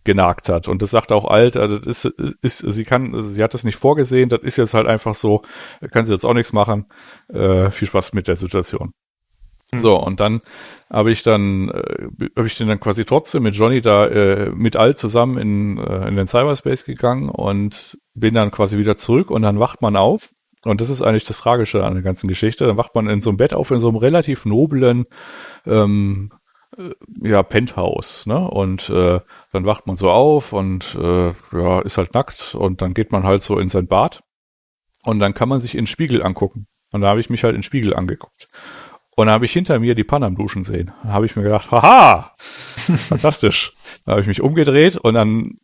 genagt 0.08 0.50
hat. 0.50 0.68
Und 0.68 0.82
das 0.82 0.90
sagt 0.90 1.12
auch 1.12 1.26
alt, 1.26 1.56
also 1.56 1.78
das 1.78 2.06
ist, 2.06 2.14
ist, 2.42 2.58
sie 2.60 2.84
kann, 2.86 3.14
also 3.14 3.30
sie 3.30 3.44
hat 3.44 3.54
das 3.54 3.64
nicht 3.64 3.76
vorgesehen, 3.76 4.30
das 4.30 4.42
ist 4.42 4.58
jetzt 4.58 4.74
halt 4.74 4.88
einfach 4.88 5.14
so, 5.14 5.44
kann 5.92 6.06
sie 6.06 6.14
jetzt 6.14 6.26
auch 6.26 6.34
nichts 6.34 6.54
machen. 6.54 6.88
Äh, 7.28 7.70
viel 7.70 7.88
Spaß 7.88 8.14
mit 8.14 8.28
der 8.28 8.38
Situation. 8.38 8.94
Mhm. 9.74 9.80
So, 9.80 10.02
und 10.02 10.20
dann 10.22 10.40
habe 10.90 11.12
ich 11.12 11.24
dann, 11.24 11.70
äh, 11.70 12.30
habe 12.38 12.48
ich 12.48 12.58
den 12.58 12.70
dann 12.70 12.80
quasi 12.80 13.04
trotzdem 13.04 13.44
mit 13.44 13.56
Johnny 13.56 13.82
da 13.82 14.08
äh, 14.08 14.50
mit 14.52 14.78
Alt 14.78 14.98
zusammen 14.98 15.38
in, 15.38 15.78
äh, 15.78 16.08
in 16.08 16.16
den 16.16 16.26
Cyberspace 16.26 16.86
gegangen 16.86 17.30
und 17.30 17.98
bin 18.16 18.34
dann 18.34 18.50
quasi 18.50 18.78
wieder 18.78 18.96
zurück 18.96 19.30
und 19.30 19.42
dann 19.42 19.60
wacht 19.60 19.82
man 19.82 19.98
auf. 19.98 20.30
Und 20.64 20.82
das 20.82 20.90
ist 20.90 21.02
eigentlich 21.02 21.26
das 21.26 21.40
Tragische 21.40 21.86
an 21.86 21.94
der 21.94 22.04
ganzen 22.04 22.28
Geschichte. 22.28 22.66
Dann 22.66 22.78
wacht 22.78 22.96
man 22.96 23.08
in 23.08 23.22
so 23.22 23.30
einem 23.30 23.38
Bett 23.38 23.54
auf, 23.54 23.72
in 23.72 23.80
so 23.80 23.90
einem 23.90 23.98
relativ 23.98 24.46
noblen 24.46 25.06
ähm, 25.66 26.32
äh, 26.34 26.37
ja, 27.22 27.44
Penthouse, 27.44 28.26
ne? 28.26 28.40
Und 28.40 28.90
äh, 28.90 29.20
dann 29.52 29.66
wacht 29.66 29.88
man 29.88 29.96
so 29.96 30.10
auf 30.10 30.54
und 30.54 30.96
äh, 30.96 31.34
ja, 31.54 31.80
ist 31.82 31.98
halt 31.98 32.14
nackt 32.14 32.56
und 32.56 32.82
dann 32.82 32.94
geht 32.94 33.12
man 33.12 33.24
halt 33.24 33.42
so 33.42 33.60
in 33.60 33.70
sein 33.70 33.88
Bad 33.88 34.24
und 35.04 35.20
dann 35.20 35.34
kann 35.34 35.50
man 35.50 35.60
sich 35.60 35.76
in 35.76 35.82
den 35.82 35.88
Spiegel 35.88 36.24
angucken. 36.24 36.68
Und 36.94 37.02
da 37.02 37.08
habe 37.10 37.20
ich 37.20 37.30
mich 37.30 37.44
halt 37.44 37.54
in 37.54 37.60
den 37.60 37.64
Spiegel 37.64 37.94
angeguckt. 37.94 38.48
Und 39.16 39.26
dann 39.26 39.34
habe 39.34 39.46
ich 39.46 39.52
hinter 39.52 39.80
mir 39.80 39.96
die 39.96 40.04
Panne 40.04 40.28
am 40.28 40.36
Duschen 40.36 40.64
sehen. 40.64 40.92
Da 41.04 41.10
habe 41.10 41.26
ich 41.26 41.36
mir 41.36 41.42
gedacht, 41.42 41.72
haha, 41.72 42.36
fantastisch. 42.38 43.74
Da 44.06 44.12
habe 44.12 44.22
ich 44.22 44.28
mich 44.28 44.42
umgedreht 44.42 44.96
und 44.96 45.16
dann, 45.16 45.58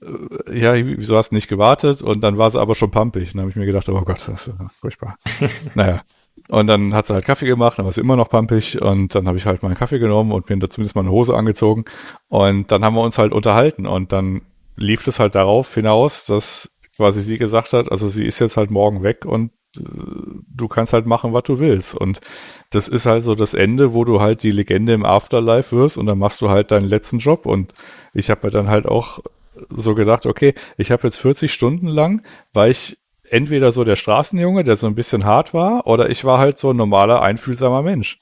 äh, 0.49 0.59
ja, 0.59 0.73
wieso 0.73 1.15
hast 1.17 1.30
du 1.30 1.35
nicht 1.35 1.48
gewartet? 1.48 2.01
Und 2.01 2.22
dann 2.22 2.40
war 2.40 2.49
sie 2.49 2.59
aber 2.59 2.73
schon 2.73 2.90
pumpig. 2.90 3.30
Und 3.30 3.35
dann 3.35 3.41
habe 3.41 3.51
ich 3.51 3.56
mir 3.56 3.67
gedacht, 3.67 3.88
oh 3.90 4.01
Gott, 4.01 4.27
das 4.27 4.48
ist 4.48 4.53
furchtbar. 4.80 5.17
naja, 5.75 6.01
und 6.49 6.67
dann 6.67 6.93
hat 6.93 7.07
sie 7.07 7.13
halt 7.13 7.25
Kaffee 7.25 7.45
gemacht, 7.45 7.77
dann 7.77 7.85
war 7.85 7.93
sie 7.93 8.01
immer 8.01 8.15
noch 8.15 8.30
pampig 8.30 8.81
und 8.81 9.15
dann 9.15 9.27
habe 9.27 9.38
ich 9.38 9.45
halt 9.45 9.63
meinen 9.63 9.75
Kaffee 9.75 9.99
genommen 9.99 10.31
und 10.31 10.49
mir 10.49 10.69
zumindest 10.69 10.95
mal 10.95 11.01
eine 11.01 11.11
Hose 11.11 11.33
angezogen. 11.35 11.85
Und 12.27 12.72
dann 12.72 12.83
haben 12.83 12.95
wir 12.95 13.01
uns 13.01 13.17
halt 13.17 13.31
unterhalten 13.31 13.85
und 13.85 14.11
dann 14.11 14.41
lief 14.75 15.07
es 15.07 15.19
halt 15.19 15.35
darauf 15.35 15.73
hinaus, 15.73 16.25
dass 16.25 16.72
quasi 16.97 17.22
sie 17.22 17.38
gesagt 17.38 17.73
hat, 17.73 17.91
also 17.91 18.07
sie 18.07 18.25
ist 18.25 18.39
jetzt 18.39 18.57
halt 18.57 18.72
morgen 18.72 19.03
weg 19.03 19.25
und 19.25 19.51
äh, 19.77 19.81
du 20.55 20.67
kannst 20.67 20.93
halt 20.93 21.05
machen, 21.05 21.33
was 21.33 21.43
du 21.43 21.59
willst. 21.59 21.95
Und 21.95 22.19
das 22.72 22.88
ist 22.88 23.05
halt 23.05 23.23
so 23.23 23.35
das 23.35 23.53
Ende, 23.53 23.93
wo 23.93 24.03
du 24.03 24.19
halt 24.19 24.43
die 24.43 24.51
Legende 24.51 24.93
im 24.93 25.05
Afterlife 25.05 25.75
wirst 25.75 25.97
und 25.97 26.05
dann 26.05 26.19
machst 26.19 26.41
du 26.41 26.49
halt 26.49 26.72
deinen 26.72 26.88
letzten 26.88 27.19
Job. 27.19 27.45
Und 27.45 27.73
ich 28.13 28.30
habe 28.30 28.47
mir 28.47 28.51
dann 28.51 28.67
halt 28.67 28.85
auch 28.85 29.19
so 29.69 29.95
gedacht, 29.95 30.25
okay, 30.25 30.53
ich 30.77 30.91
habe 30.91 31.03
jetzt 31.03 31.17
40 31.17 31.53
Stunden 31.53 31.88
lang, 31.88 32.23
weil 32.53 32.72
ich 32.72 32.97
entweder 33.33 33.71
so 33.71 33.83
der 33.83 33.95
Straßenjunge, 33.95 34.63
der 34.63 34.77
so 34.77 34.85
ein 34.85 34.95
bisschen 34.95 35.25
hart 35.25 35.53
war, 35.53 35.87
oder 35.87 36.09
ich 36.09 36.23
war 36.23 36.37
halt 36.37 36.59
so 36.59 36.69
ein 36.69 36.77
normaler, 36.77 37.23
einfühlsamer 37.23 37.81
Mensch. 37.81 38.19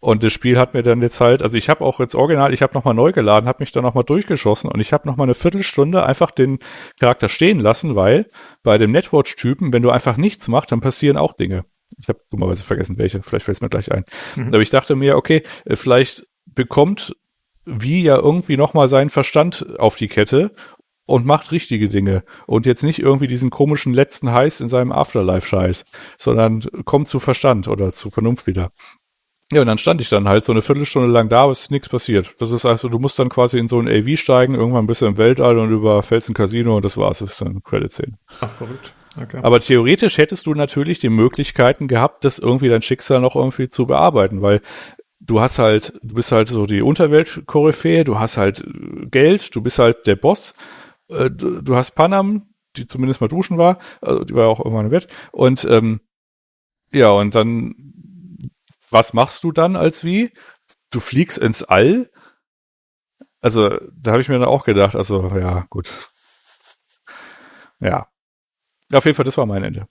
Und 0.00 0.22
das 0.22 0.32
Spiel 0.32 0.58
hat 0.58 0.74
mir 0.74 0.82
dann 0.82 1.02
jetzt 1.02 1.20
halt, 1.20 1.42
also 1.42 1.58
ich 1.58 1.68
habe 1.68 1.84
auch 1.84 2.00
jetzt 2.00 2.14
original, 2.14 2.54
ich 2.54 2.62
habe 2.62 2.72
nochmal 2.72 2.94
neu 2.94 3.12
geladen, 3.12 3.48
habe 3.48 3.60
mich 3.60 3.72
dann 3.72 3.82
nochmal 3.82 4.04
durchgeschossen 4.04 4.70
und 4.70 4.80
ich 4.80 4.92
habe 4.92 5.06
nochmal 5.06 5.26
eine 5.26 5.34
Viertelstunde 5.34 6.04
einfach 6.04 6.30
den 6.30 6.60
Charakter 6.98 7.28
stehen 7.28 7.58
lassen, 7.58 7.94
weil 7.94 8.30
bei 8.62 8.78
dem 8.78 8.92
Netwatch-Typen, 8.92 9.72
wenn 9.72 9.82
du 9.82 9.90
einfach 9.90 10.16
nichts 10.16 10.48
machst, 10.48 10.72
dann 10.72 10.80
passieren 10.80 11.16
auch 11.16 11.34
Dinge. 11.34 11.64
Ich 11.98 12.08
habe 12.08 12.20
dummerweise 12.30 12.62
vergessen, 12.64 12.96
welche, 12.96 13.22
vielleicht 13.22 13.44
fällt 13.44 13.56
es 13.56 13.60
mir 13.60 13.68
gleich 13.68 13.92
ein. 13.92 14.04
Mhm. 14.36 14.48
Aber 14.48 14.60
ich 14.60 14.70
dachte 14.70 14.94
mir, 14.94 15.16
okay, 15.16 15.42
äh, 15.64 15.76
vielleicht 15.76 16.26
bekommt 16.46 17.14
wie 17.66 18.02
ja 18.02 18.16
irgendwie 18.16 18.56
nochmal 18.56 18.88
seinen 18.88 19.10
Verstand 19.10 19.78
auf 19.78 19.96
die 19.96 20.08
Kette 20.08 20.52
und 21.08 21.24
macht 21.24 21.52
richtige 21.52 21.88
Dinge 21.88 22.22
und 22.46 22.66
jetzt 22.66 22.84
nicht 22.84 22.98
irgendwie 22.98 23.28
diesen 23.28 23.48
komischen 23.48 23.94
letzten 23.94 24.30
Heiß 24.30 24.60
in 24.60 24.68
seinem 24.68 24.92
Afterlife-Scheiß, 24.92 25.84
sondern 26.18 26.60
kommt 26.84 27.08
zu 27.08 27.18
Verstand 27.18 27.66
oder 27.66 27.90
zu 27.92 28.10
Vernunft 28.10 28.46
wieder. 28.46 28.72
Ja, 29.50 29.62
und 29.62 29.66
dann 29.66 29.78
stand 29.78 30.02
ich 30.02 30.10
dann 30.10 30.28
halt 30.28 30.44
so 30.44 30.52
eine 30.52 30.60
Viertelstunde 30.60 31.08
lang 31.08 31.30
da, 31.30 31.44
aber 31.44 31.52
es 31.52 31.62
ist 31.62 31.70
nichts 31.70 31.88
passiert. 31.88 32.34
Das 32.38 32.50
ist 32.50 32.66
also, 32.66 32.90
du 32.90 32.98
musst 32.98 33.18
dann 33.18 33.30
quasi 33.30 33.58
in 33.58 33.68
so 33.68 33.80
ein 33.80 33.88
AV 33.88 34.18
steigen, 34.18 34.54
irgendwann 34.54 34.86
bist 34.86 35.00
du 35.00 35.06
im 35.06 35.16
Weltall 35.16 35.56
und 35.56 35.70
über 35.70 36.02
Felsen 36.02 36.34
Casino 36.34 36.76
und 36.76 36.84
das 36.84 36.98
war's, 36.98 37.20
das 37.20 37.32
ist 37.32 37.40
dann 37.40 37.62
Credit-Szene. 37.62 38.18
Ach, 38.42 38.50
verrückt. 38.50 38.92
Okay. 39.18 39.40
Aber 39.42 39.58
theoretisch 39.60 40.18
hättest 40.18 40.46
du 40.46 40.54
natürlich 40.54 40.98
die 40.98 41.08
Möglichkeiten 41.08 41.88
gehabt, 41.88 42.26
das 42.26 42.38
irgendwie 42.38 42.68
dein 42.68 42.82
Schicksal 42.82 43.20
noch 43.20 43.34
irgendwie 43.34 43.70
zu 43.70 43.86
bearbeiten, 43.86 44.42
weil 44.42 44.60
du 45.20 45.40
hast 45.40 45.58
halt, 45.58 45.98
du 46.02 46.16
bist 46.16 46.32
halt 46.32 46.48
so 46.48 46.66
die 46.66 46.82
Unterwelt-Koryphäe, 46.82 48.04
du 48.04 48.18
hast 48.18 48.36
halt 48.36 48.62
Geld, 49.10 49.54
du 49.56 49.62
bist 49.62 49.78
halt 49.78 50.06
der 50.06 50.16
Boss 50.16 50.54
äh, 51.08 51.30
du, 51.30 51.60
du, 51.62 51.76
hast 51.76 51.92
Panam, 51.92 52.54
die 52.76 52.86
zumindest 52.86 53.20
mal 53.20 53.28
duschen 53.28 53.58
war, 53.58 53.78
also 54.00 54.24
die 54.24 54.34
war 54.34 54.44
ja 54.44 54.48
auch 54.48 54.60
irgendwann 54.60 54.86
im 54.86 54.90
Bett. 54.90 55.08
Und 55.32 55.64
ähm, 55.64 56.00
ja, 56.92 57.10
und 57.10 57.34
dann, 57.34 57.74
was 58.90 59.12
machst 59.12 59.44
du 59.44 59.52
dann 59.52 59.76
als 59.76 60.04
wie? 60.04 60.32
Du 60.90 61.00
fliegst 61.00 61.38
ins 61.38 61.62
All? 61.62 62.10
Also, 63.40 63.78
da 63.92 64.12
habe 64.12 64.20
ich 64.20 64.28
mir 64.28 64.38
dann 64.38 64.48
auch 64.48 64.64
gedacht, 64.64 64.96
also 64.96 65.28
ja, 65.36 65.66
gut. 65.70 66.10
Ja. 67.80 68.08
Auf 68.92 69.04
jeden 69.04 69.14
Fall, 69.14 69.24
das 69.24 69.36
war 69.36 69.46
mein 69.46 69.62
Ende. 69.62 69.86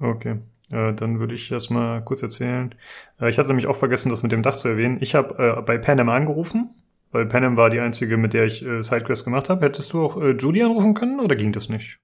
Okay. 0.00 0.40
Äh, 0.70 0.94
dann 0.94 1.20
würde 1.20 1.34
ich 1.34 1.48
das 1.48 1.68
mal 1.70 2.02
kurz 2.02 2.22
erzählen. 2.22 2.74
Äh, 3.20 3.28
ich 3.28 3.38
hatte 3.38 3.48
nämlich 3.48 3.66
auch 3.66 3.76
vergessen, 3.76 4.08
das 4.08 4.22
mit 4.22 4.32
dem 4.32 4.42
Dach 4.42 4.56
zu 4.56 4.68
erwähnen. 4.68 4.98
Ich 5.00 5.14
habe 5.14 5.58
äh, 5.58 5.62
bei 5.62 5.76
Panem 5.78 6.08
angerufen 6.08 6.74
weil 7.12 7.26
Panem 7.26 7.56
war 7.56 7.70
die 7.70 7.80
einzige, 7.80 8.16
mit 8.16 8.34
der 8.34 8.46
ich 8.46 8.64
äh, 8.64 8.82
Sidequest 8.82 9.24
gemacht 9.24 9.48
habe. 9.48 9.64
Hättest 9.64 9.92
du 9.92 10.02
auch 10.02 10.20
äh, 10.20 10.32
Judy 10.32 10.62
anrufen 10.62 10.94
können 10.94 11.20
oder 11.20 11.36
ging 11.36 11.52
das 11.52 11.68
nicht? 11.68 12.00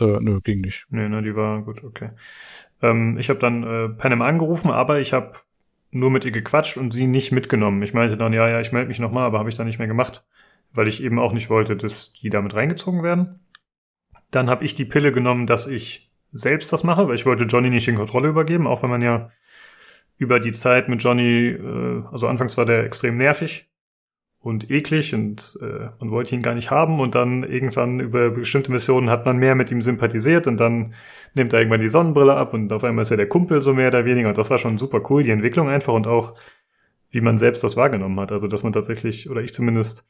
Äh, 0.00 0.18
nö, 0.20 0.40
ging 0.40 0.60
nicht. 0.60 0.86
Nee, 0.90 1.08
ne, 1.08 1.22
die 1.22 1.36
war 1.36 1.62
gut, 1.62 1.84
okay. 1.84 2.10
Ähm, 2.82 3.18
ich 3.18 3.28
habe 3.28 3.38
dann 3.38 3.62
äh, 3.62 3.88
Panem 3.90 4.22
angerufen, 4.22 4.70
aber 4.70 5.00
ich 5.00 5.12
habe 5.12 5.32
nur 5.90 6.10
mit 6.10 6.24
ihr 6.24 6.30
gequatscht 6.30 6.76
und 6.76 6.92
sie 6.92 7.06
nicht 7.06 7.32
mitgenommen. 7.32 7.82
Ich 7.82 7.94
meinte 7.94 8.16
dann, 8.16 8.32
ja, 8.32 8.48
ja, 8.48 8.60
ich 8.60 8.72
melde 8.72 8.88
mich 8.88 9.00
nochmal, 9.00 9.24
aber 9.24 9.38
habe 9.38 9.48
ich 9.48 9.56
dann 9.56 9.66
nicht 9.66 9.78
mehr 9.78 9.88
gemacht, 9.88 10.24
weil 10.72 10.88
ich 10.88 11.02
eben 11.02 11.18
auch 11.18 11.32
nicht 11.32 11.50
wollte, 11.50 11.76
dass 11.76 12.12
die 12.12 12.30
damit 12.30 12.54
reingezogen 12.54 13.02
werden. 13.02 13.40
Dann 14.30 14.50
habe 14.50 14.64
ich 14.64 14.74
die 14.74 14.84
Pille 14.84 15.12
genommen, 15.12 15.46
dass 15.46 15.66
ich 15.66 16.10
selbst 16.32 16.72
das 16.72 16.84
mache, 16.84 17.08
weil 17.08 17.14
ich 17.14 17.26
wollte 17.26 17.44
Johnny 17.44 17.70
nicht 17.70 17.88
in 17.88 17.96
Kontrolle 17.96 18.28
übergeben, 18.28 18.66
auch 18.66 18.82
wenn 18.82 18.90
man 18.90 19.02
ja 19.02 19.30
über 20.18 20.40
die 20.40 20.52
Zeit 20.52 20.88
mit 20.88 21.02
Johnny, 21.02 21.48
äh, 21.48 22.02
also 22.12 22.26
anfangs 22.26 22.56
war 22.56 22.66
der 22.66 22.84
extrem 22.84 23.16
nervig 23.16 23.68
und 24.40 24.70
eklig 24.70 25.14
und 25.14 25.58
äh, 25.62 25.88
man 26.00 26.10
wollte 26.10 26.34
ihn 26.34 26.42
gar 26.42 26.54
nicht 26.54 26.70
haben 26.70 27.00
und 27.00 27.14
dann 27.14 27.42
irgendwann 27.42 28.00
über 28.00 28.30
bestimmte 28.30 28.70
Missionen 28.70 29.10
hat 29.10 29.26
man 29.26 29.38
mehr 29.38 29.54
mit 29.54 29.70
ihm 29.70 29.82
sympathisiert 29.82 30.46
und 30.46 30.58
dann 30.58 30.94
nimmt 31.34 31.52
er 31.52 31.60
irgendwann 31.60 31.80
die 31.80 31.88
Sonnenbrille 31.88 32.34
ab 32.34 32.54
und 32.54 32.72
auf 32.72 32.84
einmal 32.84 33.02
ist 33.02 33.10
er 33.10 33.16
der 33.16 33.28
Kumpel 33.28 33.62
so 33.62 33.74
mehr 33.74 33.88
oder 33.88 34.04
weniger 34.04 34.28
und 34.28 34.38
das 34.38 34.50
war 34.50 34.58
schon 34.58 34.78
super 34.78 35.02
cool, 35.10 35.22
die 35.22 35.30
Entwicklung 35.30 35.68
einfach 35.68 35.94
und 35.94 36.06
auch 36.06 36.34
wie 37.10 37.20
man 37.20 37.38
selbst 37.38 37.64
das 37.64 37.76
wahrgenommen 37.76 38.20
hat, 38.20 38.32
also 38.32 38.48
dass 38.48 38.62
man 38.62 38.72
tatsächlich 38.72 39.30
oder 39.30 39.40
ich 39.40 39.54
zumindest 39.54 40.08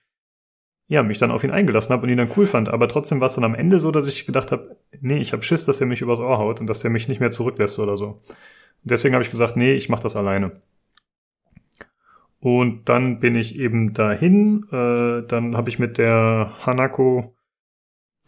ja, 0.88 1.02
mich 1.02 1.18
dann 1.18 1.30
auf 1.30 1.44
ihn 1.44 1.50
eingelassen 1.50 1.92
habe 1.92 2.04
und 2.04 2.08
ihn 2.08 2.16
dann 2.16 2.30
cool 2.36 2.46
fand. 2.46 2.70
Aber 2.70 2.88
trotzdem 2.88 3.20
war 3.20 3.26
es 3.26 3.34
dann 3.34 3.44
am 3.44 3.54
Ende 3.54 3.78
so, 3.78 3.90
dass 3.90 4.08
ich 4.08 4.24
gedacht 4.24 4.50
habe, 4.52 4.76
nee, 5.00 5.18
ich 5.18 5.32
habe 5.34 5.42
Schiss, 5.42 5.66
dass 5.66 5.80
er 5.82 5.86
mich 5.86 6.00
übers 6.00 6.18
Ohr 6.18 6.38
haut 6.38 6.60
und 6.60 6.66
dass 6.66 6.82
er 6.82 6.88
mich 6.90 7.08
nicht 7.08 7.20
mehr 7.20 7.30
zurücklässt 7.30 7.78
oder 7.78 7.98
so. 7.98 8.22
Deswegen 8.82 9.14
habe 9.14 9.24
ich 9.24 9.30
gesagt, 9.30 9.56
nee, 9.56 9.72
ich 9.74 9.88
mache 9.88 10.02
das 10.02 10.16
alleine. 10.16 10.62
Und 12.40 12.88
dann 12.88 13.18
bin 13.18 13.34
ich 13.34 13.58
eben 13.58 13.92
dahin. 13.92 14.64
Äh, 14.70 15.26
dann 15.26 15.56
habe 15.56 15.68
ich 15.68 15.78
mit 15.78 15.98
der 15.98 16.54
Hanako 16.64 17.34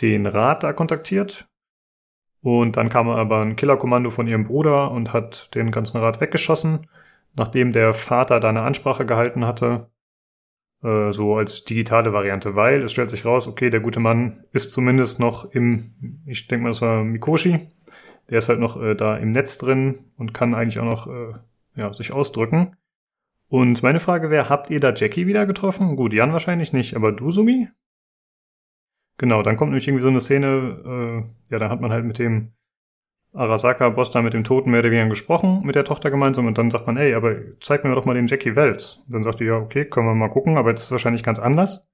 den 0.00 0.26
Rat 0.26 0.62
da 0.62 0.72
kontaktiert. 0.72 1.48
Und 2.42 2.76
dann 2.76 2.88
kam 2.88 3.08
aber 3.08 3.42
ein 3.42 3.56
Killerkommando 3.56 4.10
von 4.10 4.26
ihrem 4.26 4.44
Bruder 4.44 4.90
und 4.90 5.12
hat 5.12 5.54
den 5.54 5.70
ganzen 5.70 5.98
Rat 5.98 6.20
weggeschossen, 6.20 6.88
nachdem 7.34 7.72
der 7.72 7.92
Vater 7.92 8.40
da 8.40 8.48
eine 8.48 8.62
Ansprache 8.62 9.04
gehalten 9.04 9.46
hatte. 9.46 9.90
Äh, 10.82 11.12
so 11.12 11.36
als 11.36 11.64
digitale 11.64 12.12
Variante, 12.12 12.56
weil 12.56 12.82
es 12.82 12.92
stellt 12.92 13.10
sich 13.10 13.26
raus, 13.26 13.46
okay, 13.46 13.68
der 13.68 13.80
gute 13.80 14.00
Mann 14.00 14.44
ist 14.52 14.72
zumindest 14.72 15.20
noch 15.20 15.44
im, 15.52 16.22
ich 16.24 16.48
denke 16.48 16.62
mal, 16.62 16.70
das 16.70 16.80
war 16.80 17.04
Mikoshi, 17.04 17.68
der 18.31 18.39
ist 18.39 18.49
halt 18.49 18.60
noch 18.60 18.81
äh, 18.81 18.94
da 18.94 19.17
im 19.17 19.33
Netz 19.33 19.59
drin 19.59 20.10
und 20.17 20.33
kann 20.33 20.55
eigentlich 20.55 20.78
auch 20.78 20.84
noch 20.84 21.07
äh, 21.07 21.33
ja, 21.76 21.92
sich 21.92 22.12
ausdrücken. 22.12 22.76
Und 23.49 23.83
meine 23.83 24.00
Frage 24.00 24.31
wäre, 24.31 24.49
habt 24.49 24.70
ihr 24.70 24.78
da 24.78 24.94
Jackie 24.94 25.26
wieder 25.26 25.44
getroffen? 25.44 25.97
Gut, 25.97 26.15
Jan 26.15 26.33
wahrscheinlich 26.33 26.73
nicht, 26.73 26.94
aber 26.94 27.10
du, 27.10 27.33
Sumi? 27.33 27.68
Genau, 29.18 29.42
dann 29.42 29.57
kommt 29.57 29.73
nämlich 29.73 29.86
irgendwie 29.86 30.02
so 30.02 30.09
eine 30.09 30.20
Szene, 30.20 31.26
äh, 31.50 31.52
ja, 31.52 31.59
da 31.59 31.68
hat 31.68 31.81
man 31.81 31.91
halt 31.91 32.05
mit 32.05 32.18
dem 32.18 32.52
Arasaka-Boss 33.33 34.12
da 34.12 34.23
mit 34.23 34.34
dem 34.34 34.44
Toten 34.44 34.70
mehr 34.70 34.81
oder 34.81 34.91
weniger 34.91 35.09
gesprochen, 35.09 35.62
mit 35.65 35.75
der 35.75 35.84
Tochter 35.84 36.10
gemeinsam, 36.10 36.47
und 36.47 36.59
dann 36.59 36.70
sagt 36.70 36.86
man, 36.86 36.97
ey, 36.97 37.15
aber 37.15 37.36
zeig 37.60 37.84
mir 37.84 37.94
doch 37.94 38.05
mal 38.05 38.15
den 38.15 38.28
Jackie 38.28 38.57
Welt. 38.57 39.02
Und 39.07 39.15
dann 39.15 39.23
sagt 39.25 39.41
die, 39.41 39.44
ja, 39.44 39.57
okay, 39.57 39.84
können 39.84 40.07
wir 40.07 40.15
mal 40.15 40.31
gucken, 40.31 40.57
aber 40.57 40.73
das 40.73 40.84
ist 40.84 40.92
wahrscheinlich 40.92 41.23
ganz 41.23 41.39
anders. 41.39 41.91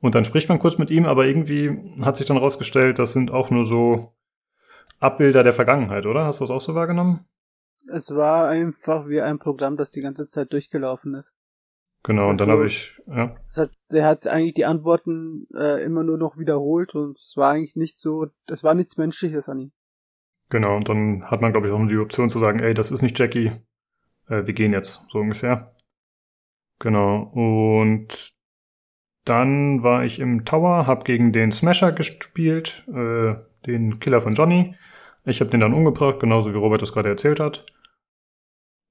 Und 0.00 0.14
dann 0.14 0.24
spricht 0.24 0.48
man 0.48 0.58
kurz 0.58 0.78
mit 0.78 0.90
ihm, 0.90 1.04
aber 1.04 1.26
irgendwie 1.26 1.76
hat 2.00 2.16
sich 2.16 2.26
dann 2.26 2.36
rausgestellt, 2.36 2.98
das 2.98 3.12
sind 3.12 3.30
auch 3.30 3.50
nur 3.50 3.64
so 3.64 4.15
Abbilder 4.98 5.42
der 5.42 5.52
Vergangenheit, 5.52 6.06
oder? 6.06 6.24
Hast 6.24 6.40
du 6.40 6.44
das 6.44 6.50
auch 6.50 6.60
so 6.60 6.74
wahrgenommen? 6.74 7.26
Es 7.88 8.14
war 8.14 8.48
einfach 8.48 9.08
wie 9.08 9.20
ein 9.20 9.38
Programm, 9.38 9.76
das 9.76 9.90
die 9.90 10.00
ganze 10.00 10.26
Zeit 10.26 10.52
durchgelaufen 10.52 11.14
ist. 11.14 11.34
Genau, 12.02 12.24
und 12.24 12.40
also, 12.40 12.44
dann 12.44 12.54
habe 12.54 12.66
ich, 12.66 13.00
ja. 13.08 13.34
Hat, 13.56 13.70
der 13.90 14.06
hat 14.06 14.26
eigentlich 14.26 14.54
die 14.54 14.64
Antworten 14.64 15.48
äh, 15.54 15.82
immer 15.82 16.04
nur 16.04 16.18
noch 16.18 16.38
wiederholt 16.38 16.94
und 16.94 17.18
es 17.18 17.36
war 17.36 17.52
eigentlich 17.52 17.74
nicht 17.74 17.98
so, 17.98 18.28
es 18.46 18.62
war 18.62 18.74
nichts 18.74 18.96
Menschliches 18.96 19.48
an 19.48 19.58
ihm. 19.58 19.72
Genau, 20.48 20.76
und 20.76 20.88
dann 20.88 21.24
hat 21.24 21.40
man, 21.40 21.50
glaube 21.50 21.66
ich, 21.66 21.72
auch 21.72 21.78
nur 21.78 21.88
die 21.88 21.98
Option 21.98 22.30
zu 22.30 22.38
sagen, 22.38 22.60
ey, 22.60 22.74
das 22.74 22.92
ist 22.92 23.02
nicht 23.02 23.18
Jackie, 23.18 23.50
äh, 24.28 24.46
wir 24.46 24.54
gehen 24.54 24.72
jetzt, 24.72 25.04
so 25.08 25.18
ungefähr. 25.18 25.74
Genau, 26.78 27.22
und 27.34 28.32
dann 29.24 29.82
war 29.82 30.04
ich 30.04 30.20
im 30.20 30.44
Tower, 30.44 30.86
hab 30.86 31.04
gegen 31.04 31.32
den 31.32 31.50
Smasher 31.50 31.90
gespielt, 31.90 32.86
äh, 32.86 33.34
den 33.66 33.98
Killer 34.00 34.20
von 34.20 34.34
Johnny. 34.34 34.74
Ich 35.24 35.40
habe 35.40 35.50
den 35.50 35.60
dann 35.60 35.74
umgebracht, 35.74 36.20
genauso 36.20 36.52
wie 36.52 36.58
Robert 36.58 36.82
das 36.82 36.92
gerade 36.92 37.08
erzählt 37.08 37.40
hat. 37.40 37.66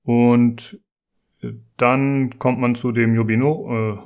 Und 0.03 0.79
dann 1.77 2.37
kommt 2.39 2.59
man 2.59 2.75
zu 2.75 2.91
dem 2.91 3.15
Yobino, 3.15 3.93
äh, 3.93 3.97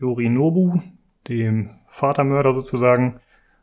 Yorinobu, 0.00 0.80
dem 1.28 1.70
Vatermörder 1.86 2.52
sozusagen. 2.52 3.20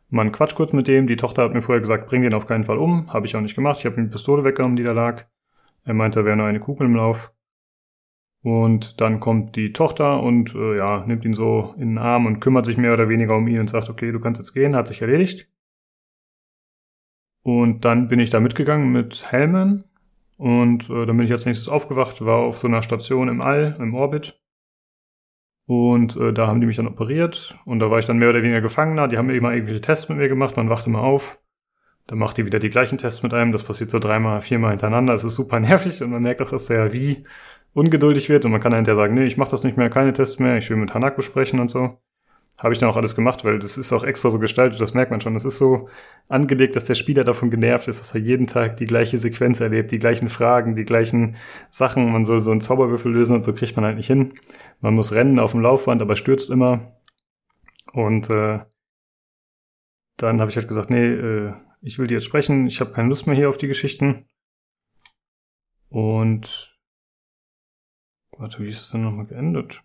Man 0.08 0.32
quatscht 0.32 0.56
kurz 0.56 0.72
mit 0.72 0.88
dem. 0.88 1.06
Die 1.06 1.16
Tochter 1.16 1.42
hat 1.42 1.54
mir 1.54 1.62
vorher 1.62 1.80
gesagt, 1.80 2.06
bring 2.06 2.22
den 2.22 2.34
auf 2.34 2.46
keinen 2.46 2.64
Fall 2.64 2.78
um. 2.78 3.12
Habe 3.12 3.26
ich 3.26 3.36
auch 3.36 3.40
nicht 3.40 3.56
gemacht. 3.56 3.78
Ich 3.78 3.86
habe 3.86 3.96
ihm 3.96 4.04
die 4.04 4.12
Pistole 4.12 4.44
weggenommen, 4.44 4.76
die 4.76 4.84
da 4.84 4.92
lag. 4.92 5.26
Er 5.84 5.94
meinte, 5.94 6.20
da 6.20 6.24
wäre 6.24 6.36
nur 6.36 6.46
eine 6.46 6.60
Kugel 6.60 6.86
im 6.86 6.96
Lauf. 6.96 7.32
Und 8.42 9.00
dann 9.00 9.18
kommt 9.18 9.56
die 9.56 9.72
Tochter 9.72 10.22
und 10.22 10.54
äh, 10.54 10.76
ja, 10.76 11.04
nimmt 11.06 11.24
ihn 11.24 11.34
so 11.34 11.74
in 11.78 11.90
den 11.90 11.98
Arm 11.98 12.26
und 12.26 12.38
kümmert 12.38 12.66
sich 12.66 12.76
mehr 12.76 12.92
oder 12.92 13.08
weniger 13.08 13.36
um 13.36 13.48
ihn 13.48 13.58
und 13.58 13.70
sagt, 13.70 13.90
okay, 13.90 14.12
du 14.12 14.20
kannst 14.20 14.38
jetzt 14.40 14.52
gehen, 14.52 14.76
hat 14.76 14.86
sich 14.86 15.02
erledigt. 15.02 15.48
Und 17.46 17.84
dann 17.84 18.08
bin 18.08 18.18
ich 18.18 18.30
da 18.30 18.40
mitgegangen 18.40 18.90
mit 18.90 19.30
Hellman. 19.30 19.84
Und 20.36 20.90
äh, 20.90 21.06
dann 21.06 21.16
bin 21.16 21.26
ich 21.26 21.30
als 21.30 21.46
nächstes 21.46 21.68
aufgewacht, 21.68 22.24
war 22.24 22.38
auf 22.38 22.58
so 22.58 22.66
einer 22.66 22.82
Station 22.82 23.28
im 23.28 23.40
All, 23.40 23.76
im 23.78 23.94
Orbit. 23.94 24.42
Und 25.64 26.16
äh, 26.16 26.32
da 26.32 26.48
haben 26.48 26.60
die 26.60 26.66
mich 26.66 26.74
dann 26.74 26.88
operiert. 26.88 27.56
Und 27.64 27.78
da 27.78 27.88
war 27.88 28.00
ich 28.00 28.04
dann 28.04 28.18
mehr 28.18 28.30
oder 28.30 28.42
weniger 28.42 28.60
Gefangener. 28.60 29.06
Die 29.06 29.16
haben 29.16 29.30
immer 29.30 29.54
irgendwelche 29.54 29.80
Tests 29.80 30.08
mit 30.08 30.18
mir 30.18 30.26
gemacht. 30.26 30.56
Man 30.56 30.70
wachte 30.70 30.90
mal 30.90 30.98
auf. 30.98 31.40
Dann 32.08 32.18
macht 32.18 32.36
die 32.36 32.46
wieder 32.46 32.58
die 32.58 32.68
gleichen 32.68 32.98
Tests 32.98 33.22
mit 33.22 33.32
einem. 33.32 33.52
Das 33.52 33.62
passiert 33.62 33.92
so 33.92 34.00
dreimal, 34.00 34.40
viermal 34.40 34.70
hintereinander. 34.70 35.14
Es 35.14 35.22
ist 35.22 35.36
super 35.36 35.60
nervig 35.60 36.02
und 36.02 36.10
man 36.10 36.22
merkt 36.22 36.42
auch, 36.42 36.50
dass 36.50 36.68
er 36.68 36.92
wie 36.92 37.22
ungeduldig 37.74 38.28
wird 38.28 38.44
und 38.44 38.50
man 38.50 38.60
kann 38.60 38.72
dann 38.72 38.78
hinterher 38.78 39.00
sagen, 39.00 39.14
nee, 39.14 39.26
ich 39.26 39.36
mache 39.36 39.52
das 39.52 39.62
nicht 39.62 39.76
mehr, 39.76 39.88
keine 39.88 40.12
Tests 40.12 40.40
mehr, 40.40 40.56
ich 40.56 40.68
will 40.68 40.78
mit 40.78 40.94
Hanak 40.94 41.14
besprechen 41.14 41.60
und 41.60 41.70
so. 41.70 42.00
Habe 42.58 42.72
ich 42.72 42.78
dann 42.78 42.88
auch 42.88 42.96
alles 42.96 43.14
gemacht, 43.14 43.44
weil 43.44 43.58
das 43.58 43.76
ist 43.76 43.92
auch 43.92 44.02
extra 44.02 44.30
so 44.30 44.38
gestaltet, 44.38 44.80
das 44.80 44.94
merkt 44.94 45.10
man 45.10 45.20
schon. 45.20 45.34
Das 45.34 45.44
ist 45.44 45.58
so 45.58 45.88
angelegt, 46.28 46.74
dass 46.74 46.84
der 46.84 46.94
Spieler 46.94 47.22
davon 47.22 47.50
genervt 47.50 47.88
ist, 47.88 48.00
dass 48.00 48.14
er 48.14 48.20
jeden 48.20 48.46
Tag 48.46 48.78
die 48.78 48.86
gleiche 48.86 49.18
Sequenz 49.18 49.60
erlebt, 49.60 49.90
die 49.90 49.98
gleichen 49.98 50.28
Fragen, 50.30 50.74
die 50.74 50.84
gleichen 50.84 51.36
Sachen. 51.70 52.10
Man 52.10 52.24
soll 52.24 52.40
so 52.40 52.50
einen 52.50 52.60
Zauberwürfel 52.62 53.12
lösen 53.12 53.36
und 53.36 53.44
so 53.44 53.52
kriegt 53.52 53.76
man 53.76 53.84
halt 53.84 53.96
nicht 53.96 54.06
hin. 54.06 54.34
Man 54.80 54.94
muss 54.94 55.12
rennen 55.12 55.38
auf 55.38 55.52
dem 55.52 55.60
Laufband, 55.60 56.00
aber 56.00 56.16
stürzt 56.16 56.50
immer. 56.50 56.96
Und 57.92 58.30
äh, 58.30 58.60
dann 60.16 60.40
habe 60.40 60.50
ich 60.50 60.56
halt 60.56 60.68
gesagt, 60.68 60.90
nee, 60.90 61.06
äh, 61.06 61.52
ich 61.82 61.98
will 61.98 62.06
dir 62.06 62.14
jetzt 62.14 62.24
sprechen, 62.24 62.66
ich 62.66 62.80
habe 62.80 62.92
keine 62.92 63.08
Lust 63.08 63.26
mehr 63.26 63.36
hier 63.36 63.50
auf 63.50 63.58
die 63.58 63.68
Geschichten. 63.68 64.26
Und 65.88 66.76
Warte, 68.38 68.62
wie 68.62 68.68
ist 68.68 68.82
es 68.82 68.90
denn 68.90 69.02
nochmal 69.02 69.26
geendet? 69.26 69.82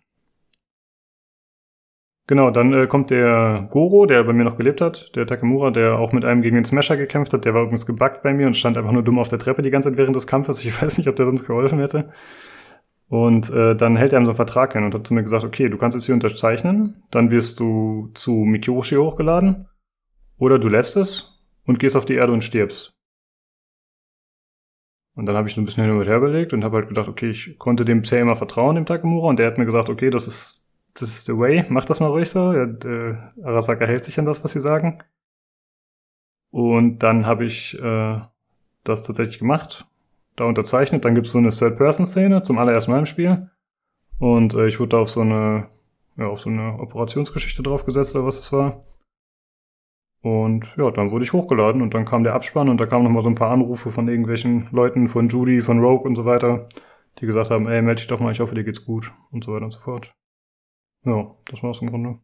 Genau, 2.28 2.50
dann 2.50 2.72
äh, 2.72 2.86
kommt 2.86 3.10
der 3.10 3.66
Goro, 3.70 4.06
der 4.06 4.22
bei 4.22 4.32
mir 4.32 4.44
noch 4.44 4.56
gelebt 4.56 4.80
hat, 4.80 5.10
der 5.16 5.26
Takemura, 5.26 5.70
der 5.70 5.98
auch 5.98 6.12
mit 6.12 6.24
einem 6.24 6.40
gegen 6.40 6.54
den 6.54 6.64
Smasher 6.64 6.96
gekämpft 6.96 7.32
hat. 7.32 7.44
Der 7.44 7.54
war 7.54 7.62
übrigens 7.62 7.84
gebackt 7.84 8.22
bei 8.22 8.32
mir 8.32 8.46
und 8.46 8.56
stand 8.56 8.76
einfach 8.76 8.92
nur 8.92 9.02
dumm 9.02 9.18
auf 9.18 9.28
der 9.28 9.40
Treppe 9.40 9.62
die 9.62 9.70
ganze 9.70 9.88
Zeit 9.88 9.98
während 9.98 10.14
des 10.14 10.26
Kampfes. 10.26 10.64
Ich 10.64 10.82
weiß 10.82 10.98
nicht, 10.98 11.08
ob 11.08 11.16
der 11.16 11.26
sonst 11.26 11.46
geholfen 11.46 11.80
hätte. 11.80 12.10
Und 13.08 13.50
äh, 13.50 13.76
dann 13.76 13.96
hält 13.96 14.12
er 14.12 14.20
ihm 14.20 14.24
so 14.24 14.30
einen 14.30 14.36
Vertrag 14.36 14.72
hin 14.72 14.84
und 14.84 14.94
hat 14.94 15.06
zu 15.06 15.12
mir 15.12 15.22
gesagt, 15.22 15.44
okay, 15.44 15.68
du 15.68 15.76
kannst 15.76 15.96
es 15.96 16.06
hier 16.06 16.14
unterzeichnen, 16.14 17.02
dann 17.10 17.30
wirst 17.30 17.60
du 17.60 18.10
zu 18.14 18.32
Mikyoshi 18.32 18.96
hochgeladen 18.96 19.68
oder 20.38 20.58
du 20.58 20.68
lässt 20.68 20.96
es 20.96 21.38
und 21.66 21.78
gehst 21.78 21.94
auf 21.94 22.06
die 22.06 22.14
Erde 22.14 22.32
und 22.32 22.42
stirbst. 22.42 22.94
Und 25.14 25.26
dann 25.26 25.36
habe 25.36 25.46
ich 25.46 25.54
so 25.54 25.60
ein 25.60 25.66
bisschen 25.66 25.84
hin 25.84 25.94
und 25.94 26.06
her 26.06 26.16
überlegt 26.16 26.54
und 26.54 26.64
habe 26.64 26.78
halt 26.78 26.88
gedacht, 26.88 27.08
okay, 27.08 27.28
ich 27.28 27.58
konnte 27.58 27.84
dem 27.84 28.00
bisher 28.00 28.20
immer 28.20 28.34
vertrauen, 28.34 28.76
dem 28.76 28.86
Takamura, 28.86 29.28
und 29.28 29.38
der 29.38 29.46
hat 29.46 29.58
mir 29.58 29.66
gesagt, 29.66 29.90
okay, 29.90 30.08
das 30.08 30.26
ist, 30.26 30.61
das 30.94 31.10
ist 31.10 31.26
the 31.26 31.36
way, 31.36 31.64
mach 31.68 31.84
das 31.84 32.00
mal 32.00 32.08
ruhig 32.08 32.28
so. 32.28 32.52
Ja, 32.52 32.66
der 32.66 33.32
Arasaka 33.42 33.86
hält 33.86 34.04
sich 34.04 34.18
an 34.18 34.24
das, 34.24 34.44
was 34.44 34.52
sie 34.52 34.60
sagen. 34.60 34.98
Und 36.50 36.98
dann 36.98 37.26
habe 37.26 37.44
ich 37.46 37.78
äh, 37.80 38.20
das 38.84 39.04
tatsächlich 39.04 39.38
gemacht, 39.38 39.86
da 40.36 40.44
unterzeichnet. 40.44 41.04
Dann 41.04 41.14
gibt's 41.14 41.32
so 41.32 41.38
eine 41.38 41.50
Third-Person-Szene 41.50 42.42
zum 42.42 42.58
allerersten 42.58 42.92
Mal 42.92 42.98
im 42.98 43.06
Spiel. 43.06 43.50
Und 44.18 44.54
äh, 44.54 44.66
ich 44.66 44.78
wurde 44.78 44.90
da 44.90 44.98
auf 44.98 45.10
so 45.10 45.22
eine, 45.22 45.68
ja, 46.16 46.26
auf 46.26 46.40
so 46.40 46.50
eine 46.50 46.78
Operationsgeschichte 46.78 47.62
draufgesetzt 47.62 48.14
oder 48.14 48.26
was 48.26 48.36
das 48.36 48.52
war. 48.52 48.84
Und 50.22 50.74
ja, 50.76 50.90
dann 50.90 51.10
wurde 51.10 51.24
ich 51.24 51.32
hochgeladen 51.32 51.82
und 51.82 51.94
dann 51.94 52.04
kam 52.04 52.22
der 52.22 52.34
Abspann 52.34 52.68
und 52.68 52.80
da 52.80 52.86
kamen 52.86 53.04
nochmal 53.04 53.22
so 53.22 53.28
ein 53.28 53.34
paar 53.34 53.50
Anrufe 53.50 53.90
von 53.90 54.08
irgendwelchen 54.08 54.68
Leuten, 54.70 55.08
von 55.08 55.28
Judy, 55.28 55.62
von 55.62 55.80
Rogue 55.80 56.06
und 56.06 56.14
so 56.14 56.24
weiter, 56.24 56.68
die 57.18 57.26
gesagt 57.26 57.50
haben, 57.50 57.66
ey, 57.66 57.82
melde 57.82 58.00
dich 58.00 58.06
doch 58.06 58.20
mal, 58.20 58.30
ich 58.30 58.38
hoffe, 58.38 58.54
dir 58.54 58.62
geht's 58.62 58.84
gut 58.84 59.12
und 59.32 59.42
so 59.42 59.52
weiter 59.52 59.64
und 59.64 59.72
so 59.72 59.80
fort. 59.80 60.14
Ja, 61.04 61.34
das 61.46 61.62
war's 61.62 61.82
im 61.82 61.90
Grunde. 61.90 62.18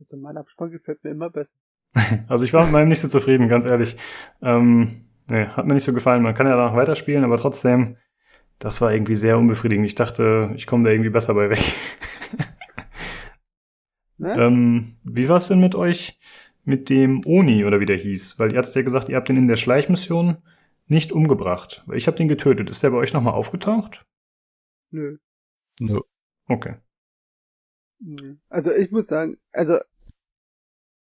Also 0.00 0.16
mein 0.16 0.36
Abspann 0.36 0.70
gefällt 0.70 1.02
mir 1.04 1.10
immer 1.10 1.30
besser. 1.30 1.56
also 2.28 2.44
ich 2.44 2.52
war 2.52 2.64
mit 2.64 2.72
meinem 2.72 2.88
nicht 2.88 3.00
so 3.00 3.08
zufrieden, 3.08 3.48
ganz 3.48 3.64
ehrlich. 3.64 3.96
Ähm, 4.42 5.06
nee, 5.28 5.46
hat 5.46 5.66
mir 5.66 5.74
nicht 5.74 5.84
so 5.84 5.92
gefallen. 5.92 6.22
Man 6.22 6.34
kann 6.34 6.46
ja 6.46 6.56
danach 6.56 6.76
weiterspielen, 6.76 7.24
aber 7.24 7.36
trotzdem, 7.36 7.96
das 8.58 8.80
war 8.80 8.92
irgendwie 8.92 9.16
sehr 9.16 9.38
unbefriedigend. 9.38 9.86
Ich 9.86 9.94
dachte, 9.94 10.52
ich 10.54 10.66
komme 10.66 10.84
da 10.84 10.90
irgendwie 10.90 11.10
besser 11.10 11.34
bei 11.34 11.50
weg. 11.50 11.60
Ne? 14.20 14.34
Ähm, 14.36 14.96
wie 15.04 15.28
war's 15.28 15.46
denn 15.46 15.60
mit 15.60 15.76
euch 15.76 16.18
mit 16.64 16.90
dem 16.90 17.22
Oni 17.24 17.64
oder 17.64 17.78
wie 17.78 17.86
der 17.86 17.96
hieß? 17.96 18.38
Weil 18.38 18.52
ihr 18.52 18.58
hattet 18.58 18.74
ja 18.74 18.82
gesagt, 18.82 19.08
ihr 19.08 19.16
habt 19.16 19.28
den 19.28 19.36
in 19.36 19.46
der 19.46 19.54
Schleichmission 19.54 20.38
nicht 20.86 21.12
umgebracht. 21.12 21.84
Weil 21.86 21.98
ich 21.98 22.08
habe 22.08 22.16
den 22.16 22.26
getötet. 22.26 22.68
Ist 22.68 22.82
der 22.82 22.90
bei 22.90 22.96
euch 22.96 23.12
nochmal 23.12 23.34
aufgetaucht? 23.34 24.04
Nö. 24.90 25.18
Nö. 25.78 26.00
Okay. 26.48 26.74
Also 28.48 28.70
ich 28.70 28.90
muss 28.90 29.06
sagen, 29.06 29.38
also 29.52 29.78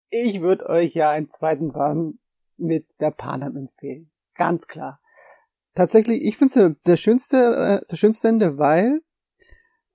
ich 0.10 0.42
würde 0.42 0.70
euch 0.70 0.94
ja 0.94 1.10
einen 1.10 1.30
zweiten 1.30 1.72
Run 1.72 2.20
mit 2.58 2.88
der 3.00 3.12
Panam 3.12 3.58
empfehlen. 3.58 4.12
Ganz 4.36 4.68
klar. 4.68 5.00
Tatsächlich, 5.74 6.24
ich 6.24 6.38
finde 6.38 6.68
es 6.68 6.82
der 6.86 6.98
schönste, 6.98 7.38
äh, 7.38 7.86
der 7.90 7.96
schönste 7.96 8.30
Ende, 8.30 8.58
weil 8.58 9.02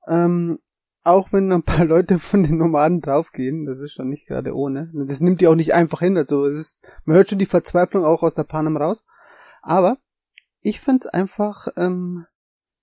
ähm, 0.07 0.59
auch 1.03 1.33
wenn 1.33 1.51
ein 1.53 1.63
paar 1.63 1.85
Leute 1.87 2.19
von 2.19 2.43
den 2.43 2.59
Nomaden 2.59 3.01
draufgehen, 3.01 3.67
das 3.67 3.79
ist 3.79 3.93
schon 3.93 4.09
nicht 4.09 4.27
gerade 4.27 4.55
ohne. 4.55 4.91
Das 5.07 5.21
nimmt 5.21 5.41
die 5.41 5.47
auch 5.47 5.55
nicht 5.55 5.75
einfach 5.75 6.01
hin. 6.01 6.17
Also 6.17 6.47
es 6.47 6.59
ist, 6.59 6.87
man 7.05 7.17
hört 7.17 7.31
schon 7.31 7.39
die 7.39 7.47
Verzweiflung 7.47 8.05
auch 8.05 8.23
aus 8.23 8.35
der 8.35 8.45
Panem 8.45 8.77
raus. 8.77 9.07
Aber 9.63 9.99
ich 10.61 10.81
find's 10.81 11.07
einfach, 11.07 11.69
ähm, 11.77 12.27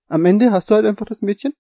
am 0.07 0.25
Ende 0.25 0.51
hast 0.51 0.69
du 0.69 0.75
halt 0.75 0.85
einfach 0.85 1.05
das 1.05 1.21
Mädchen. 1.21 1.53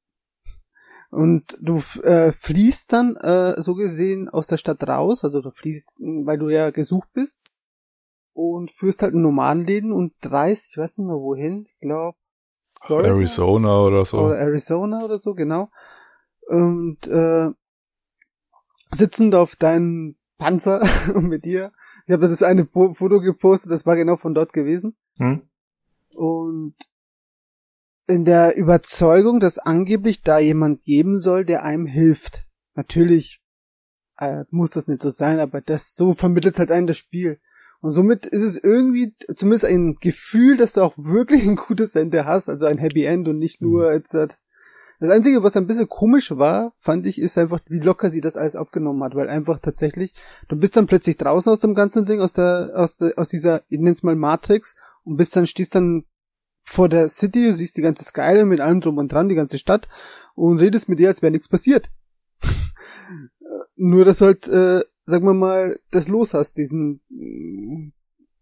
Und 1.09 1.57
du 1.61 1.77
äh, 2.03 2.33
fließt 2.33 2.91
dann 2.91 3.15
äh, 3.15 3.61
so 3.61 3.75
gesehen 3.75 4.29
aus 4.29 4.47
der 4.47 4.57
Stadt 4.57 4.85
raus, 4.87 5.23
also 5.23 5.41
du 5.41 5.51
fließt, 5.51 5.95
weil 5.99 6.37
du 6.37 6.49
ja 6.49 6.69
gesucht 6.71 7.09
bist. 7.13 7.39
Und 8.33 8.71
führst 8.71 9.01
halt 9.01 9.15
ein 9.15 9.21
Nomadenläden 9.21 9.91
und 9.91 10.13
reist, 10.23 10.69
ich 10.69 10.77
weiß 10.77 10.99
nicht 10.99 11.07
mehr 11.07 11.15
wohin, 11.15 11.65
ich 11.65 11.79
glaube 11.79 12.17
Arizona 12.87 13.79
oder 13.79 14.05
so. 14.05 14.19
Oder 14.19 14.37
Arizona 14.37 15.03
oder 15.03 15.17
so, 15.17 15.33
genau 15.33 15.69
und 16.47 17.05
äh, 17.07 17.49
sitzend 18.91 19.35
auf 19.35 19.55
deinem 19.55 20.15
Panzer 20.37 20.81
mit 21.21 21.45
dir. 21.45 21.71
Ich 22.05 22.13
habe 22.13 22.29
das 22.29 22.41
eine 22.41 22.65
Foto 22.65 23.19
gepostet, 23.19 23.71
das 23.71 23.85
war 23.85 23.95
genau 23.95 24.15
von 24.15 24.33
dort 24.33 24.53
gewesen. 24.53 24.95
Hm. 25.17 25.41
Und 26.15 26.75
in 28.07 28.25
der 28.25 28.55
Überzeugung, 28.55 29.39
dass 29.39 29.59
angeblich 29.59 30.21
da 30.21 30.39
jemand 30.39 30.81
geben 30.83 31.17
soll, 31.17 31.45
der 31.45 31.63
einem 31.63 31.85
hilft. 31.85 32.45
Natürlich 32.75 33.41
äh, 34.17 34.45
muss 34.49 34.71
das 34.71 34.87
nicht 34.87 35.01
so 35.01 35.09
sein, 35.09 35.39
aber 35.39 35.61
das 35.61 35.95
so 35.95 36.13
vermittelt 36.13 36.57
halt 36.57 36.71
einen 36.71 36.87
das 36.87 36.97
Spiel. 36.97 37.39
Und 37.79 37.91
somit 37.91 38.25
ist 38.25 38.43
es 38.43 38.57
irgendwie 38.57 39.15
zumindest 39.35 39.65
ein 39.65 39.95
Gefühl, 39.95 40.57
dass 40.57 40.73
du 40.73 40.81
auch 40.81 40.97
wirklich 40.97 41.47
ein 41.47 41.55
gutes 41.55 41.95
Ende 41.95 42.25
hast, 42.25 42.49
also 42.49 42.65
ein 42.65 42.79
Happy 42.79 43.03
End 43.03 43.27
und 43.27 43.37
nicht 43.37 43.61
nur 43.61 43.93
jetzt 43.93 44.13
halt 44.13 44.39
das 44.99 45.11
Einzige, 45.11 45.43
was 45.43 45.55
ein 45.55 45.67
bisschen 45.67 45.87
komisch 45.87 46.31
war, 46.37 46.73
fand 46.77 47.05
ich, 47.05 47.21
ist 47.21 47.37
einfach, 47.37 47.59
wie 47.67 47.79
locker 47.79 48.09
sie 48.09 48.21
das 48.21 48.35
alles 48.35 48.55
aufgenommen 48.55 49.03
hat, 49.03 49.13
weil 49.13 49.29
einfach 49.29 49.59
tatsächlich, 49.59 50.13
du 50.47 50.55
bist 50.55 50.75
dann 50.75 50.87
plötzlich 50.87 51.17
draußen 51.17 51.51
aus 51.51 51.59
dem 51.59 51.75
ganzen 51.75 52.05
Ding, 52.05 52.19
aus 52.19 52.33
der, 52.33 52.71
aus 52.73 52.97
der, 52.97 53.13
aus 53.15 53.29
dieser, 53.29 53.61
ich 53.69 53.79
nenn's 53.79 54.01
mal 54.01 54.15
Matrix, 54.15 54.75
und 55.03 55.17
bist 55.17 55.35
dann, 55.35 55.45
stehst 55.45 55.75
dann 55.75 56.03
vor 56.69 56.89
der 56.89 57.07
City, 57.07 57.45
du 57.45 57.53
siehst 57.53 57.77
die 57.77 57.81
ganze 57.81 58.03
Skyline 58.03 58.45
mit 58.45 58.59
allem 58.59 58.81
drum 58.81 58.97
und 58.97 59.09
dran, 59.09 59.29
die 59.29 59.35
ganze 59.35 59.57
Stadt, 59.57 59.87
und 60.35 60.59
redest 60.59 60.89
mit 60.89 60.99
ihr, 60.99 61.07
als 61.07 61.21
wäre 61.21 61.31
nichts 61.31 61.47
passiert. 61.47 61.89
Nur, 63.77 64.03
dass 64.03 64.17
du 64.19 64.25
halt, 64.25 64.47
äh, 64.49 64.83
sagen 65.05 65.25
wir 65.25 65.33
mal, 65.33 65.79
das 65.91 66.09
los 66.09 66.33
hast, 66.33 66.57
diesen, 66.57 67.01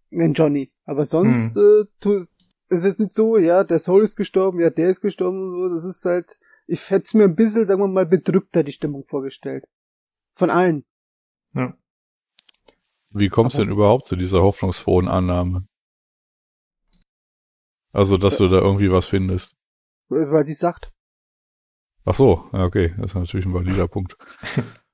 äh, 0.10 0.26
Johnny. 0.32 0.72
Aber 0.86 1.06
sonst, 1.06 1.56
hm. 1.56 1.62
äh, 1.62 1.86
tu, 2.00 2.26
es 2.68 2.84
ist 2.84 3.00
nicht 3.00 3.14
so, 3.14 3.38
ja, 3.38 3.64
der 3.64 3.78
Soul 3.78 4.02
ist 4.02 4.16
gestorben, 4.16 4.60
ja, 4.60 4.72
der 4.72 4.90
ist 4.90 5.02
gestorben 5.02 5.44
und 5.44 5.52
so, 5.52 5.76
das 5.76 5.84
ist 5.84 6.04
halt, 6.04 6.40
ich 6.66 6.90
hätte 6.90 7.04
es 7.04 7.14
mir 7.14 7.26
ein 7.26 7.36
bisschen, 7.36 7.68
sagen 7.68 7.82
wir 7.82 7.88
mal, 7.88 8.08
bedrückter 8.08 8.64
die 8.64 8.72
Stimmung 8.72 9.04
vorgestellt. 9.04 9.66
Von 10.34 10.50
allen. 10.50 10.84
Ja. 11.54 11.78
Wie 13.12 13.30
kommst 13.30 13.58
du 13.58 13.62
denn 13.62 13.72
überhaupt 13.72 14.06
zu 14.06 14.16
dieser 14.16 14.42
hoffnungsfrohen 14.42 15.08
Annahme? 15.08 15.68
Also, 17.96 18.18
dass 18.18 18.38
du 18.38 18.50
da 18.50 18.58
irgendwie 18.58 18.92
was 18.92 19.06
findest. 19.06 19.56
Weil 20.10 20.44
sie 20.44 20.54
sagt. 20.54 20.92
Ach 22.04 22.14
so, 22.14 22.44
ja, 22.52 22.66
okay, 22.66 22.94
das 22.98 23.12
ist 23.12 23.16
natürlich 23.16 23.46
ein 23.46 23.54
valider 23.54 23.88
Punkt. 23.88 24.18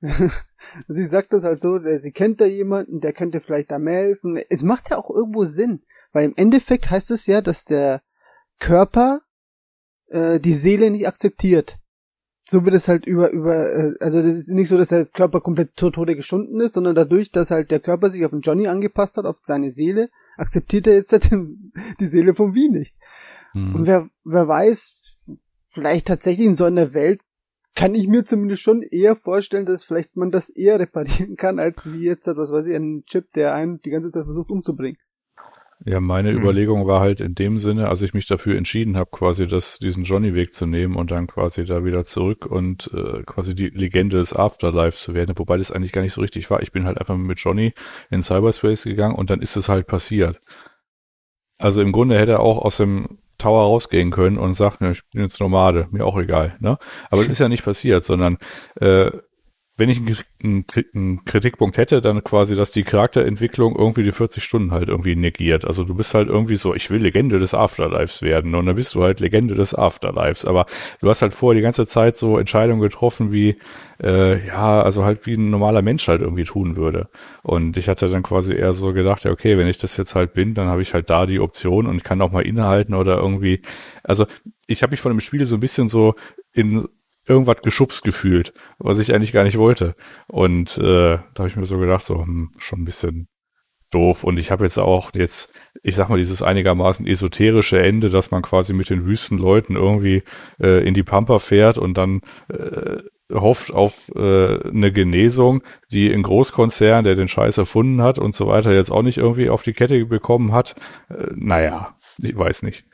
sie 0.00 1.06
sagt 1.06 1.32
das 1.32 1.42
halt 1.42 1.58
so, 1.58 1.80
sie 1.80 2.12
kennt 2.12 2.40
da 2.40 2.46
jemanden, 2.46 3.00
der 3.00 3.12
könnte 3.12 3.40
vielleicht 3.40 3.72
da 3.72 3.80
mehr 3.80 4.02
helfen. 4.02 4.40
Es 4.48 4.62
macht 4.62 4.90
ja 4.90 4.98
auch 4.98 5.10
irgendwo 5.10 5.44
Sinn, 5.44 5.82
weil 6.12 6.26
im 6.26 6.36
Endeffekt 6.36 6.90
heißt 6.90 7.10
es 7.10 7.26
ja, 7.26 7.40
dass 7.40 7.64
der 7.64 8.02
Körper 8.60 9.22
äh, 10.06 10.38
die 10.38 10.54
Seele 10.54 10.92
nicht 10.92 11.08
akzeptiert. 11.08 11.78
So 12.48 12.64
wird 12.64 12.76
es 12.76 12.86
halt 12.86 13.04
über, 13.04 13.30
über, 13.30 13.68
äh, 13.68 13.94
also 13.98 14.22
das 14.22 14.36
ist 14.36 14.50
nicht 14.50 14.68
so, 14.68 14.78
dass 14.78 14.88
der 14.88 15.06
Körper 15.06 15.40
komplett 15.40 15.74
tot 15.74 15.96
Tode 15.96 16.14
geschunden 16.14 16.60
ist, 16.60 16.74
sondern 16.74 16.94
dadurch, 16.94 17.32
dass 17.32 17.50
halt 17.50 17.72
der 17.72 17.80
Körper 17.80 18.10
sich 18.10 18.24
auf 18.24 18.30
den 18.30 18.42
Johnny 18.42 18.68
angepasst 18.68 19.16
hat, 19.16 19.24
auf 19.24 19.38
seine 19.42 19.72
Seele, 19.72 20.08
akzeptiert 20.42 20.86
er 20.86 20.94
jetzt 20.94 21.12
halt 21.12 21.30
die 22.00 22.06
Seele 22.06 22.34
von 22.34 22.54
Wie 22.54 22.68
nicht. 22.68 22.96
Hm. 23.52 23.74
Und 23.74 23.86
wer, 23.86 24.08
wer 24.24 24.46
weiß, 24.46 25.00
vielleicht 25.70 26.06
tatsächlich 26.06 26.46
in 26.46 26.54
so 26.54 26.64
einer 26.64 26.92
Welt 26.92 27.22
kann 27.74 27.94
ich 27.94 28.06
mir 28.06 28.24
zumindest 28.24 28.60
schon 28.60 28.82
eher 28.82 29.16
vorstellen, 29.16 29.64
dass 29.64 29.84
vielleicht 29.84 30.14
man 30.16 30.30
das 30.30 30.50
eher 30.50 30.78
reparieren 30.78 31.36
kann, 31.36 31.58
als 31.58 31.90
wie 31.92 32.04
jetzt, 32.04 32.26
was 32.26 32.52
weiß 32.52 32.66
ich, 32.66 32.74
ein 32.74 33.04
Chip, 33.06 33.32
der 33.32 33.54
einen 33.54 33.80
die 33.80 33.90
ganze 33.90 34.10
Zeit 34.10 34.24
versucht 34.24 34.50
umzubringen. 34.50 34.98
Ja, 35.84 36.00
meine 36.00 36.30
hm. 36.30 36.38
Überlegung 36.38 36.86
war 36.86 37.00
halt 37.00 37.20
in 37.20 37.34
dem 37.34 37.58
Sinne, 37.58 37.88
als 37.88 38.02
ich 38.02 38.14
mich 38.14 38.26
dafür 38.26 38.56
entschieden 38.56 38.96
habe, 38.96 39.10
quasi 39.10 39.46
das, 39.46 39.78
diesen 39.78 40.04
Johnny-Weg 40.04 40.54
zu 40.54 40.66
nehmen 40.66 40.94
und 40.94 41.10
dann 41.10 41.26
quasi 41.26 41.64
da 41.64 41.84
wieder 41.84 42.04
zurück 42.04 42.46
und 42.46 42.90
äh, 42.94 43.22
quasi 43.24 43.54
die 43.54 43.68
Legende 43.68 44.18
des 44.18 44.32
Afterlife 44.32 44.96
zu 44.96 45.14
werden, 45.14 45.36
wobei 45.38 45.56
das 45.56 45.72
eigentlich 45.72 45.92
gar 45.92 46.02
nicht 46.02 46.12
so 46.12 46.20
richtig 46.20 46.48
war. 46.50 46.62
Ich 46.62 46.72
bin 46.72 46.86
halt 46.86 46.98
einfach 46.98 47.16
mit 47.16 47.40
Johnny 47.40 47.72
in 48.10 48.22
Cyberspace 48.22 48.84
gegangen 48.84 49.16
und 49.16 49.30
dann 49.30 49.40
ist 49.40 49.56
es 49.56 49.68
halt 49.68 49.86
passiert. 49.86 50.40
Also 51.58 51.80
im 51.80 51.92
Grunde 51.92 52.18
hätte 52.18 52.32
er 52.32 52.40
auch 52.40 52.58
aus 52.58 52.76
dem 52.76 53.18
Tower 53.38 53.62
rausgehen 53.62 54.12
können 54.12 54.38
und 54.38 54.54
sagt, 54.54 54.80
ne, 54.80 54.92
ich 54.92 55.02
bin 55.10 55.22
jetzt 55.22 55.40
Nomade, 55.40 55.88
mir 55.90 56.06
auch 56.06 56.16
egal. 56.16 56.56
Ne? 56.60 56.78
Aber 57.10 57.22
es 57.22 57.28
ist 57.28 57.40
ja 57.40 57.48
nicht 57.48 57.64
passiert, 57.64 58.04
sondern 58.04 58.38
äh, 58.76 59.10
wenn 59.78 59.88
ich 59.88 59.98
einen, 60.42 60.66
einen, 60.94 61.24
Kritikpunkt 61.24 61.78
hätte, 61.78 62.02
dann 62.02 62.22
quasi, 62.22 62.54
dass 62.54 62.72
die 62.72 62.82
Charakterentwicklung 62.82 63.74
irgendwie 63.74 64.02
die 64.02 64.12
40 64.12 64.44
Stunden 64.44 64.70
halt 64.70 64.88
irgendwie 64.88 65.16
negiert. 65.16 65.64
Also 65.64 65.84
du 65.84 65.94
bist 65.94 66.12
halt 66.12 66.28
irgendwie 66.28 66.56
so, 66.56 66.74
ich 66.74 66.90
will 66.90 67.00
Legende 67.00 67.38
des 67.38 67.54
Afterlives 67.54 68.20
werden 68.20 68.54
und 68.54 68.66
dann 68.66 68.76
bist 68.76 68.94
du 68.94 69.02
halt 69.02 69.20
Legende 69.20 69.54
des 69.54 69.74
Afterlives. 69.74 70.44
Aber 70.44 70.66
du 71.00 71.08
hast 71.08 71.22
halt 71.22 71.32
vorher 71.32 71.58
die 71.58 71.62
ganze 71.62 71.86
Zeit 71.86 72.18
so 72.18 72.36
Entscheidungen 72.36 72.82
getroffen 72.82 73.32
wie, 73.32 73.56
äh, 74.02 74.46
ja, 74.46 74.82
also 74.82 75.04
halt 75.04 75.24
wie 75.26 75.34
ein 75.34 75.48
normaler 75.48 75.80
Mensch 75.80 76.06
halt 76.06 76.20
irgendwie 76.20 76.44
tun 76.44 76.76
würde. 76.76 77.08
Und 77.42 77.78
ich 77.78 77.88
hatte 77.88 78.08
dann 78.10 78.22
quasi 78.22 78.54
eher 78.54 78.74
so 78.74 78.92
gedacht, 78.92 79.24
ja, 79.24 79.30
okay, 79.30 79.56
wenn 79.56 79.68
ich 79.68 79.78
das 79.78 79.96
jetzt 79.96 80.14
halt 80.14 80.34
bin, 80.34 80.52
dann 80.52 80.68
habe 80.68 80.82
ich 80.82 80.92
halt 80.92 81.08
da 81.08 81.24
die 81.24 81.40
Option 81.40 81.86
und 81.86 82.04
kann 82.04 82.20
auch 82.20 82.30
mal 82.30 82.46
innehalten 82.46 82.94
oder 82.94 83.16
irgendwie, 83.16 83.62
also 84.02 84.26
ich 84.66 84.82
habe 84.82 84.90
mich 84.90 85.00
von 85.00 85.12
dem 85.12 85.20
Spiel 85.20 85.46
so 85.46 85.56
ein 85.56 85.60
bisschen 85.60 85.88
so 85.88 86.14
in 86.52 86.88
irgendwas 87.26 87.62
geschubst 87.62 88.04
gefühlt, 88.04 88.52
was 88.78 88.98
ich 88.98 89.14
eigentlich 89.14 89.32
gar 89.32 89.44
nicht 89.44 89.58
wollte. 89.58 89.94
Und 90.28 90.78
äh, 90.78 91.16
da 91.16 91.38
habe 91.38 91.48
ich 91.48 91.56
mir 91.56 91.66
so 91.66 91.78
gedacht, 91.78 92.04
so 92.04 92.20
hm, 92.20 92.50
schon 92.58 92.82
ein 92.82 92.84
bisschen 92.84 93.28
doof. 93.90 94.24
Und 94.24 94.38
ich 94.38 94.50
habe 94.50 94.64
jetzt 94.64 94.78
auch 94.78 95.10
jetzt, 95.14 95.52
ich 95.82 95.94
sag 95.94 96.08
mal, 96.08 96.18
dieses 96.18 96.42
einigermaßen 96.42 97.06
esoterische 97.06 97.80
Ende, 97.80 98.10
dass 98.10 98.30
man 98.30 98.42
quasi 98.42 98.72
mit 98.72 98.90
den 98.90 99.04
Wüstenleuten 99.04 99.76
irgendwie 99.76 100.22
äh, 100.60 100.86
in 100.86 100.94
die 100.94 101.02
Pampa 101.02 101.38
fährt 101.38 101.78
und 101.78 101.96
dann 101.98 102.22
äh, 102.48 102.98
hofft 103.32 103.72
auf 103.72 104.10
äh, 104.14 104.68
eine 104.68 104.92
Genesung, 104.92 105.62
die 105.90 106.12
ein 106.12 106.22
Großkonzern, 106.22 107.04
der 107.04 107.14
den 107.14 107.28
Scheiß 107.28 107.58
erfunden 107.58 108.02
hat 108.02 108.18
und 108.18 108.34
so 108.34 108.46
weiter, 108.46 108.72
jetzt 108.72 108.90
auch 108.90 109.02
nicht 109.02 109.18
irgendwie 109.18 109.48
auf 109.48 109.62
die 109.62 109.72
Kette 109.72 110.04
bekommen 110.06 110.52
hat. 110.52 110.74
Äh, 111.08 111.28
naja, 111.34 111.96
ich 112.18 112.36
weiß 112.36 112.62
nicht. 112.62 112.84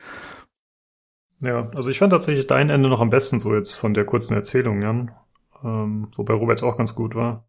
Ja, 1.41 1.69
also 1.73 1.89
ich 1.89 1.99
fand 1.99 2.11
tatsächlich 2.11 2.47
dein 2.47 2.69
Ende 2.69 2.89
noch 2.89 2.99
am 2.99 3.09
besten 3.09 3.39
so 3.39 3.55
jetzt 3.55 3.73
von 3.73 3.93
der 3.93 4.05
kurzen 4.05 4.33
Erzählung, 4.33 4.81
Jan. 4.81 5.11
Ähm, 5.63 6.09
wobei 6.15 6.33
Roberts 6.33 6.63
auch 6.63 6.77
ganz 6.77 6.95
gut 6.95 7.15
war. 7.15 7.47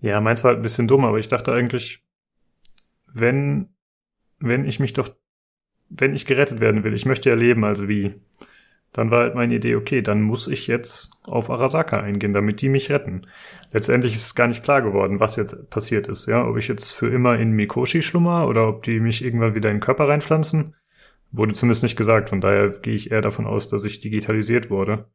Ja, 0.00 0.20
meins 0.20 0.44
war 0.44 0.50
halt 0.50 0.60
ein 0.60 0.62
bisschen 0.62 0.86
dumm, 0.86 1.04
aber 1.04 1.18
ich 1.18 1.28
dachte 1.28 1.52
eigentlich, 1.52 2.04
wenn, 3.12 3.74
wenn 4.38 4.64
ich 4.64 4.80
mich 4.80 4.92
doch, 4.92 5.08
wenn 5.88 6.14
ich 6.14 6.26
gerettet 6.26 6.60
werden 6.60 6.84
will, 6.84 6.94
ich 6.94 7.06
möchte 7.06 7.30
ja 7.30 7.34
leben, 7.34 7.64
also 7.64 7.88
wie, 7.88 8.14
dann 8.92 9.10
war 9.10 9.22
halt 9.22 9.34
meine 9.34 9.54
Idee, 9.54 9.76
okay, 9.76 10.02
dann 10.02 10.22
muss 10.22 10.46
ich 10.46 10.66
jetzt 10.66 11.10
auf 11.24 11.50
Arasaka 11.50 12.00
eingehen, 12.00 12.32
damit 12.32 12.60
die 12.60 12.68
mich 12.68 12.90
retten. 12.90 13.26
Letztendlich 13.72 14.14
ist 14.14 14.26
es 14.26 14.34
gar 14.34 14.46
nicht 14.46 14.62
klar 14.62 14.82
geworden, 14.82 15.20
was 15.20 15.36
jetzt 15.36 15.68
passiert 15.70 16.06
ist, 16.06 16.26
ja, 16.26 16.46
ob 16.46 16.58
ich 16.58 16.68
jetzt 16.68 16.92
für 16.92 17.08
immer 17.08 17.38
in 17.38 17.52
Mikoshi 17.52 18.02
schlummer 18.02 18.46
oder 18.46 18.68
ob 18.68 18.82
die 18.84 19.00
mich 19.00 19.24
irgendwann 19.24 19.54
wieder 19.54 19.70
in 19.70 19.76
den 19.76 19.82
Körper 19.82 20.08
reinpflanzen 20.08 20.74
Wurde 21.36 21.52
zumindest 21.52 21.82
nicht 21.82 21.96
gesagt, 21.96 22.28
von 22.28 22.40
daher 22.40 22.68
gehe 22.68 22.94
ich 22.94 23.10
eher 23.10 23.20
davon 23.20 23.44
aus, 23.44 23.66
dass 23.66 23.82
ich 23.82 24.00
digitalisiert 24.00 24.70
wurde. 24.70 25.10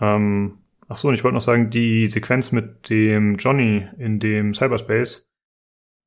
Ähm, 0.00 0.58
ach 0.86 0.96
so, 0.96 1.08
und 1.08 1.14
ich 1.14 1.24
wollte 1.24 1.34
noch 1.34 1.40
sagen, 1.40 1.70
die 1.70 2.06
Sequenz 2.06 2.52
mit 2.52 2.88
dem 2.88 3.34
Johnny 3.34 3.88
in 3.98 4.20
dem 4.20 4.54
Cyberspace, 4.54 5.28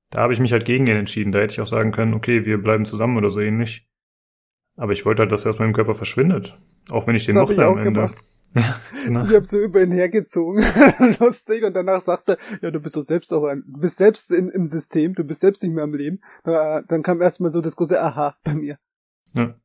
da 0.10 0.22
habe 0.22 0.32
ich 0.32 0.40
mich 0.40 0.54
halt 0.54 0.64
gegen 0.64 0.88
ihn 0.88 0.96
entschieden. 0.96 1.34
Da 1.34 1.40
hätte 1.40 1.52
ich 1.52 1.60
auch 1.60 1.68
sagen 1.68 1.92
können, 1.92 2.14
okay, 2.14 2.46
wir 2.46 2.62
bleiben 2.62 2.86
zusammen 2.86 3.18
oder 3.18 3.30
so 3.30 3.42
ähnlich. 3.42 3.90
Aber 4.78 4.94
ich 4.94 5.06
wollte 5.06 5.24
halt, 5.24 5.34
dass 5.34 5.46
er 5.46 5.52
aus 5.52 5.60
meinem 5.60 5.74
Körper 5.74 5.94
verschwindet. 5.94 6.58
Auch 6.90 7.08
wenn 7.08 7.16
ich 7.16 7.26
den 7.26 7.36
das 7.36 7.50
mochte 7.50 7.66
am 7.66 7.78
Ende. 7.78 7.92
Gemacht. 7.92 8.24
Ja, 8.54 8.78
genau. 9.06 9.26
Ich 9.26 9.34
habe 9.34 9.46
so 9.46 9.60
über 9.60 9.82
ihn 9.82 9.92
hergezogen, 9.92 10.62
lustig, 11.20 11.64
und 11.64 11.74
danach 11.74 12.02
sagte, 12.02 12.38
ja, 12.62 12.70
du 12.70 12.80
bist 12.80 12.98
doch 12.98 13.04
selbst 13.04 13.32
auch 13.32 13.46
ein, 13.46 13.64
du 13.66 13.80
bist 13.80 13.98
selbst 13.98 14.32
in, 14.32 14.50
im 14.50 14.68
System, 14.68 15.14
du 15.16 15.24
bist 15.24 15.40
selbst 15.40 15.64
nicht 15.64 15.74
mehr 15.74 15.86
am 15.86 15.94
Leben. 15.94 16.20
Äh, 16.44 16.82
dann 16.88 17.02
kam 17.02 17.22
erstmal 17.22 17.52
so 17.52 17.62
das 17.62 17.76
große 17.76 18.02
Aha 18.02 18.36
bei 18.44 18.54
mir. 18.54 18.78
Ja. 19.34 19.56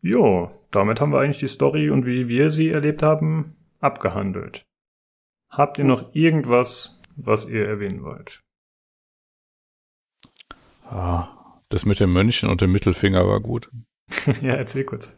Jo, 0.00 0.50
damit 0.70 1.00
haben 1.00 1.12
wir 1.12 1.20
eigentlich 1.20 1.38
die 1.38 1.48
Story 1.48 1.90
und 1.90 2.06
wie 2.06 2.28
wir 2.28 2.50
sie 2.50 2.70
erlebt 2.70 3.02
haben, 3.02 3.56
abgehandelt. 3.80 4.66
Habt 5.50 5.78
ihr 5.78 5.84
noch 5.84 6.14
irgendwas, 6.14 7.02
was 7.16 7.46
ihr 7.46 7.66
erwähnen 7.66 8.02
wollt? 8.02 8.42
Ah, 10.84 11.60
das 11.68 11.84
mit 11.84 12.00
dem 12.00 12.12
Mönchen 12.12 12.48
und 12.48 12.60
dem 12.60 12.72
Mittelfinger 12.72 13.26
war 13.26 13.40
gut. 13.40 13.70
ja, 14.40 14.54
erzähl 14.54 14.84
kurz. 14.84 15.16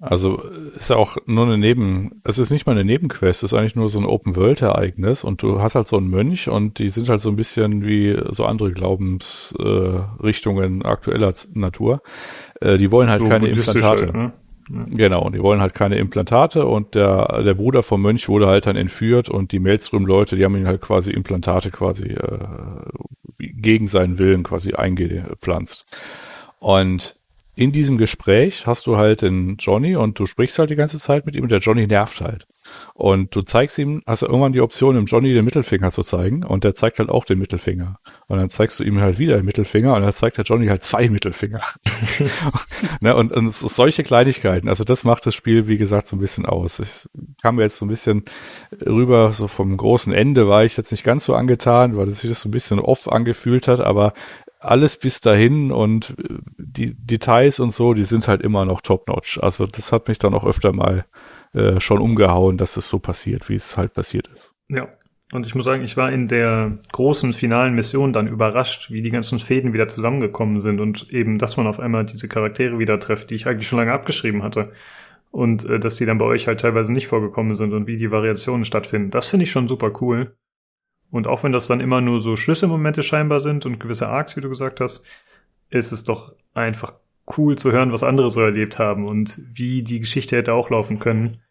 Also 0.00 0.42
ist 0.74 0.88
ja 0.88 0.96
auch 0.96 1.18
nur 1.26 1.44
eine 1.44 1.58
Neben, 1.58 2.22
es 2.24 2.38
ist 2.38 2.50
nicht 2.50 2.66
mal 2.66 2.72
eine 2.72 2.86
Nebenquest, 2.86 3.42
es 3.42 3.52
ist 3.52 3.58
eigentlich 3.58 3.76
nur 3.76 3.90
so 3.90 3.98
ein 3.98 4.06
Open-World-Ereignis 4.06 5.24
und 5.24 5.42
du 5.42 5.60
hast 5.60 5.74
halt 5.74 5.88
so 5.88 5.98
einen 5.98 6.08
Mönch 6.08 6.48
und 6.48 6.78
die 6.78 6.88
sind 6.88 7.10
halt 7.10 7.20
so 7.20 7.28
ein 7.28 7.36
bisschen 7.36 7.84
wie 7.84 8.18
so 8.30 8.46
andere 8.46 8.72
Glaubensrichtungen 8.72 10.80
äh, 10.80 10.86
aktueller 10.86 11.34
Natur. 11.52 12.00
Äh, 12.62 12.78
die 12.78 12.90
wollen 12.90 13.10
halt 13.10 13.20
so 13.20 13.28
keine 13.28 13.48
Implantate. 13.48 14.06
Halt, 14.06 14.14
ne? 14.14 14.32
ja. 14.70 14.86
Genau, 14.90 15.28
die 15.28 15.40
wollen 15.40 15.60
halt 15.60 15.74
keine 15.74 15.98
Implantate 15.98 16.64
und 16.64 16.94
der, 16.94 17.42
der 17.42 17.54
Bruder 17.54 17.82
vom 17.82 18.00
Mönch 18.00 18.26
wurde 18.28 18.46
halt 18.46 18.64
dann 18.64 18.76
entführt 18.76 19.28
und 19.28 19.52
die 19.52 19.58
Maelstrom-Leute, 19.58 20.36
die 20.36 20.46
haben 20.46 20.56
ihn 20.56 20.66
halt 20.66 20.80
quasi 20.80 21.10
Implantate 21.10 21.70
quasi 21.70 22.06
äh, 22.06 22.38
gegen 23.38 23.86
seinen 23.86 24.18
Willen 24.18 24.44
quasi 24.44 24.72
eingepflanzt. 24.72 25.84
Und 26.58 27.19
in 27.54 27.72
diesem 27.72 27.98
Gespräch 27.98 28.66
hast 28.66 28.86
du 28.86 28.96
halt 28.96 29.22
den 29.22 29.56
Johnny 29.58 29.96
und 29.96 30.18
du 30.18 30.26
sprichst 30.26 30.58
halt 30.58 30.70
die 30.70 30.76
ganze 30.76 30.98
Zeit 30.98 31.26
mit 31.26 31.36
ihm 31.36 31.42
und 31.42 31.50
der 31.50 31.58
Johnny 31.58 31.86
nervt 31.86 32.20
halt. 32.20 32.46
Und 32.94 33.34
du 33.34 33.42
zeigst 33.42 33.78
ihm, 33.78 34.02
hast 34.06 34.22
du 34.22 34.26
irgendwann 34.26 34.52
die 34.52 34.60
Option, 34.60 34.94
dem 34.94 35.06
Johnny 35.06 35.32
den 35.32 35.44
Mittelfinger 35.44 35.90
zu 35.90 36.02
zeigen 36.02 36.44
und 36.44 36.64
der 36.64 36.74
zeigt 36.74 36.98
halt 36.98 37.08
auch 37.08 37.24
den 37.24 37.38
Mittelfinger. 37.38 37.98
Und 38.28 38.38
dann 38.38 38.50
zeigst 38.50 38.78
du 38.78 38.84
ihm 38.84 39.00
halt 39.00 39.18
wieder 39.18 39.36
den 39.36 39.44
Mittelfinger 39.44 39.94
und 39.94 40.02
dann 40.02 40.12
zeigt 40.12 40.36
der 40.36 40.44
Johnny 40.44 40.66
halt 40.66 40.82
zwei 40.82 41.08
Mittelfinger. 41.08 41.62
ne, 43.00 43.16
und, 43.16 43.32
und 43.32 43.46
es 43.46 43.62
ist 43.62 43.76
solche 43.76 44.02
Kleinigkeiten, 44.02 44.68
also 44.68 44.84
das 44.84 45.04
macht 45.04 45.26
das 45.26 45.34
Spiel, 45.34 45.68
wie 45.68 45.78
gesagt, 45.78 46.06
so 46.06 46.16
ein 46.16 46.20
bisschen 46.20 46.46
aus. 46.46 46.78
Ich 46.78 47.08
kam 47.42 47.56
mir 47.56 47.62
jetzt 47.62 47.78
so 47.78 47.86
ein 47.86 47.88
bisschen 47.88 48.24
rüber, 48.86 49.30
so 49.30 49.48
vom 49.48 49.76
großen 49.76 50.12
Ende 50.12 50.48
war 50.48 50.64
ich 50.64 50.76
jetzt 50.76 50.90
nicht 50.90 51.04
ganz 51.04 51.24
so 51.24 51.34
angetan, 51.34 51.96
weil 51.96 52.08
es 52.08 52.20
sich 52.20 52.30
das 52.30 52.42
so 52.42 52.48
ein 52.48 52.52
bisschen 52.52 52.78
off 52.78 53.10
angefühlt 53.10 53.68
hat, 53.68 53.80
aber 53.80 54.12
alles 54.60 54.96
bis 54.96 55.20
dahin 55.20 55.72
und 55.72 56.14
äh, 56.18 56.38
die 56.58 56.94
Details 56.94 57.58
und 57.60 57.72
so, 57.72 57.94
die 57.94 58.04
sind 58.04 58.28
halt 58.28 58.42
immer 58.42 58.64
noch 58.64 58.82
top-notch. 58.82 59.38
Also 59.42 59.66
das 59.66 59.90
hat 59.90 60.08
mich 60.08 60.18
dann 60.18 60.34
auch 60.34 60.44
öfter 60.44 60.72
mal 60.72 61.06
äh, 61.54 61.80
schon 61.80 61.98
umgehauen, 61.98 62.58
dass 62.58 62.76
es 62.76 62.88
so 62.88 62.98
passiert, 62.98 63.48
wie 63.48 63.56
es 63.56 63.76
halt 63.76 63.94
passiert 63.94 64.28
ist. 64.28 64.54
Ja. 64.68 64.88
Und 65.32 65.46
ich 65.46 65.54
muss 65.54 65.64
sagen, 65.64 65.84
ich 65.84 65.96
war 65.96 66.10
in 66.10 66.26
der 66.26 66.78
großen 66.90 67.32
finalen 67.32 67.74
Mission 67.74 68.12
dann 68.12 68.26
überrascht, 68.26 68.90
wie 68.90 69.00
die 69.00 69.10
ganzen 69.10 69.38
Fäden 69.38 69.72
wieder 69.72 69.86
zusammengekommen 69.86 70.60
sind 70.60 70.80
und 70.80 71.08
eben, 71.10 71.38
dass 71.38 71.56
man 71.56 71.68
auf 71.68 71.78
einmal 71.78 72.04
diese 72.04 72.26
Charaktere 72.26 72.80
wieder 72.80 72.98
trifft, 72.98 73.30
die 73.30 73.36
ich 73.36 73.46
eigentlich 73.46 73.68
schon 73.68 73.78
lange 73.78 73.92
abgeschrieben 73.92 74.42
hatte. 74.42 74.72
Und 75.30 75.64
äh, 75.64 75.78
dass 75.78 75.96
die 75.96 76.06
dann 76.06 76.18
bei 76.18 76.24
euch 76.24 76.48
halt 76.48 76.60
teilweise 76.60 76.92
nicht 76.92 77.06
vorgekommen 77.06 77.54
sind 77.54 77.72
und 77.72 77.86
wie 77.86 77.96
die 77.96 78.10
Variationen 78.10 78.64
stattfinden. 78.64 79.10
Das 79.10 79.28
finde 79.28 79.44
ich 79.44 79.52
schon 79.52 79.68
super 79.68 79.92
cool. 80.00 80.34
Und 81.10 81.26
auch 81.26 81.42
wenn 81.42 81.52
das 81.52 81.66
dann 81.66 81.80
immer 81.80 82.00
nur 82.00 82.20
so 82.20 82.36
Schlüsselmomente 82.36 83.02
scheinbar 83.02 83.40
sind 83.40 83.66
und 83.66 83.80
gewisse 83.80 84.08
Arcs, 84.08 84.36
wie 84.36 84.40
du 84.40 84.48
gesagt 84.48 84.80
hast, 84.80 85.04
ist 85.68 85.92
es 85.92 86.04
doch 86.04 86.34
einfach 86.54 86.94
cool 87.36 87.56
zu 87.56 87.72
hören, 87.72 87.92
was 87.92 88.02
andere 88.02 88.30
so 88.30 88.40
erlebt 88.40 88.78
haben 88.78 89.06
und 89.06 89.40
wie 89.52 89.82
die 89.82 90.00
Geschichte 90.00 90.36
hätte 90.36 90.54
auch 90.54 90.70
laufen 90.70 90.98
können. 90.98 91.42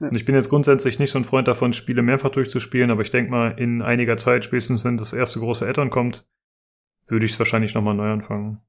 Und 0.00 0.14
ich 0.14 0.24
bin 0.24 0.34
jetzt 0.34 0.48
grundsätzlich 0.48 0.98
nicht 0.98 1.10
so 1.10 1.18
ein 1.18 1.24
Freund 1.24 1.46
davon, 1.46 1.72
Spiele 1.72 2.02
mehrfach 2.02 2.30
durchzuspielen, 2.30 2.90
aber 2.90 3.02
ich 3.02 3.10
denke 3.10 3.30
mal, 3.30 3.50
in 3.58 3.82
einiger 3.82 4.16
Zeit, 4.16 4.44
spätestens 4.44 4.84
wenn 4.84 4.96
das 4.96 5.12
erste 5.12 5.40
große 5.40 5.66
Add-on 5.66 5.90
kommt, 5.90 6.26
würde 7.06 7.26
ich 7.26 7.32
es 7.32 7.38
wahrscheinlich 7.38 7.74
nochmal 7.74 7.94
neu 7.94 8.10
anfangen. 8.10 8.60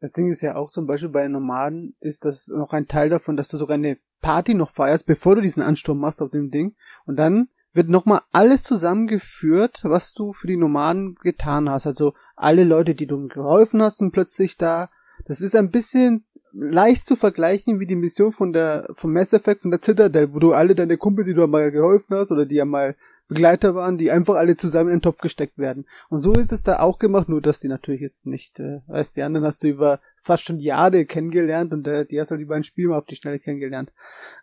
Das 0.00 0.12
Ding 0.12 0.28
ist 0.28 0.40
ja 0.40 0.56
auch 0.56 0.70
zum 0.70 0.86
Beispiel 0.86 1.10
bei 1.10 1.28
Nomaden 1.28 1.94
ist 2.00 2.24
das 2.24 2.48
noch 2.48 2.72
ein 2.72 2.88
Teil 2.88 3.08
davon, 3.10 3.36
dass 3.36 3.48
du 3.48 3.56
sogar 3.56 3.74
eine 3.74 3.98
Party 4.20 4.54
noch 4.54 4.70
feierst, 4.70 5.06
bevor 5.06 5.36
du 5.36 5.42
diesen 5.42 5.62
Ansturm 5.62 5.98
machst 5.98 6.22
auf 6.22 6.30
dem 6.30 6.50
Ding. 6.50 6.74
Und 7.04 7.16
dann 7.16 7.48
wird 7.72 7.88
nochmal 7.88 8.22
alles 8.32 8.62
zusammengeführt, 8.62 9.80
was 9.84 10.12
du 10.12 10.32
für 10.32 10.46
die 10.46 10.56
Nomaden 10.56 11.14
getan 11.16 11.70
hast. 11.70 11.86
Also 11.86 12.14
alle 12.36 12.64
Leute, 12.64 12.94
die 12.94 13.06
du 13.06 13.28
geholfen 13.28 13.82
hast, 13.82 13.98
sind 13.98 14.12
plötzlich 14.12 14.56
da. 14.56 14.90
Das 15.26 15.40
ist 15.40 15.54
ein 15.54 15.70
bisschen 15.70 16.24
leicht 16.52 17.04
zu 17.04 17.14
vergleichen 17.14 17.78
wie 17.78 17.86
die 17.86 17.96
Mission 17.96 18.32
von 18.32 18.52
der 18.52 18.88
vom 18.94 19.12
Mass 19.12 19.32
Effect 19.32 19.62
von 19.62 19.70
der 19.70 19.80
Citadel, 19.82 20.34
wo 20.34 20.40
du 20.40 20.52
alle 20.52 20.74
deine 20.74 20.96
Kumpel, 20.96 21.24
die 21.24 21.34
du 21.34 21.44
einmal 21.44 21.70
geholfen 21.70 22.16
hast 22.16 22.32
oder 22.32 22.44
die 22.44 22.56
ja 22.56 22.64
mal 22.64 22.96
Begleiter 23.28 23.76
waren, 23.76 23.96
die 23.96 24.10
einfach 24.10 24.34
alle 24.34 24.56
zusammen 24.56 24.90
in 24.90 24.96
den 24.96 25.02
Topf 25.02 25.18
gesteckt 25.18 25.56
werden. 25.56 25.86
Und 26.08 26.18
so 26.18 26.32
ist 26.32 26.50
es 26.50 26.64
da 26.64 26.80
auch 26.80 26.98
gemacht, 26.98 27.28
nur 27.28 27.40
dass 27.40 27.60
die 27.60 27.68
natürlich 27.68 28.00
jetzt 28.00 28.26
nicht, 28.26 28.58
äh, 28.58 28.80
weißt 28.88 29.16
die 29.16 29.22
anderen 29.22 29.46
hast 29.46 29.62
du 29.62 29.68
über 29.68 30.00
fast 30.16 30.44
schon 30.44 30.58
Jahre 30.58 31.04
kennengelernt 31.04 31.72
und 31.72 31.86
äh, 31.86 32.04
die 32.06 32.20
hast 32.20 32.32
halt 32.32 32.40
über 32.40 32.56
ein 32.56 32.64
Spiel 32.64 32.88
mal 32.88 32.98
auf 32.98 33.06
die 33.06 33.14
Schnelle 33.14 33.38
kennengelernt. 33.38 33.92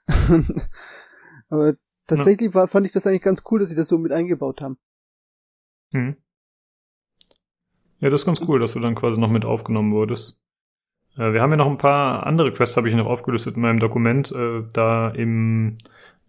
Aber 1.50 1.76
tatsächlich 2.08 2.53
war, 2.53 2.68
fand 2.68 2.86
ich 2.86 2.92
das 2.92 3.06
eigentlich 3.06 3.22
ganz 3.22 3.44
cool, 3.52 3.60
dass 3.60 3.69
sie 3.69 3.76
das 3.76 3.88
so 3.88 3.98
mit 3.98 4.11
eingebaut 4.11 4.61
haben. 4.61 4.77
Hm. 5.94 6.16
Ja, 8.00 8.10
das 8.10 8.22
ist 8.22 8.26
ganz 8.26 8.42
cool, 8.48 8.60
dass 8.60 8.74
du 8.74 8.80
dann 8.80 8.95
quasi 8.95 9.19
noch 9.19 9.30
mit 9.30 9.45
aufgenommen 9.45 9.92
wurdest. 9.92 10.40
Äh, 11.18 11.34
wir 11.34 11.42
haben 11.42 11.52
ja 11.52 11.58
noch 11.58 11.69
ein 11.69 11.77
paar 11.77 12.26
andere 12.26 12.52
Quests, 12.53 12.77
habe 12.77 12.88
ich 12.88 12.95
noch 12.95 13.08
aufgelistet 13.08 13.56
in 13.56 13.61
meinem 13.61 13.80
Dokument. 13.80 14.32
Äh, 14.32 14.64
da 14.74 15.10
im 15.10 15.77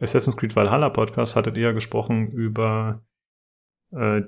Assassin's 0.00 0.36
Creed 0.36 0.54
Valhalla 0.56 0.90
Podcast 0.90 1.36
hattet 1.36 1.56
ihr 1.56 1.64
ja 1.64 1.72
gesprochen 1.72 2.30
über 2.30 3.02
äh, 3.90 4.22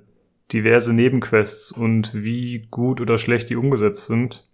diverse 0.52 0.92
Nebenquests 0.92 1.72
und 1.72 2.12
wie 2.12 2.66
gut 2.70 3.00
oder 3.00 3.18
schlecht 3.18 3.50
die 3.50 3.56
umgesetzt 3.56 4.06
sind. 4.06 4.50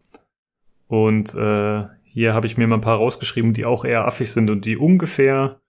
Und 0.89 1.35
äh, 1.35 1.85
hier 2.05 2.35
habe 2.35 2.47
ich 2.47 2.57
mir 2.57 2.67
mal 2.67 2.77
ein 2.77 2.83
paar 2.83 2.99
rausgeschrieben, 2.99 3.53
die 3.53 3.65
auch 3.65 3.85
eher 3.85 4.07
affig 4.07 4.31
sind 4.31 4.51
und 4.51 4.65
die 4.65 4.77
ungefähr 4.77 5.61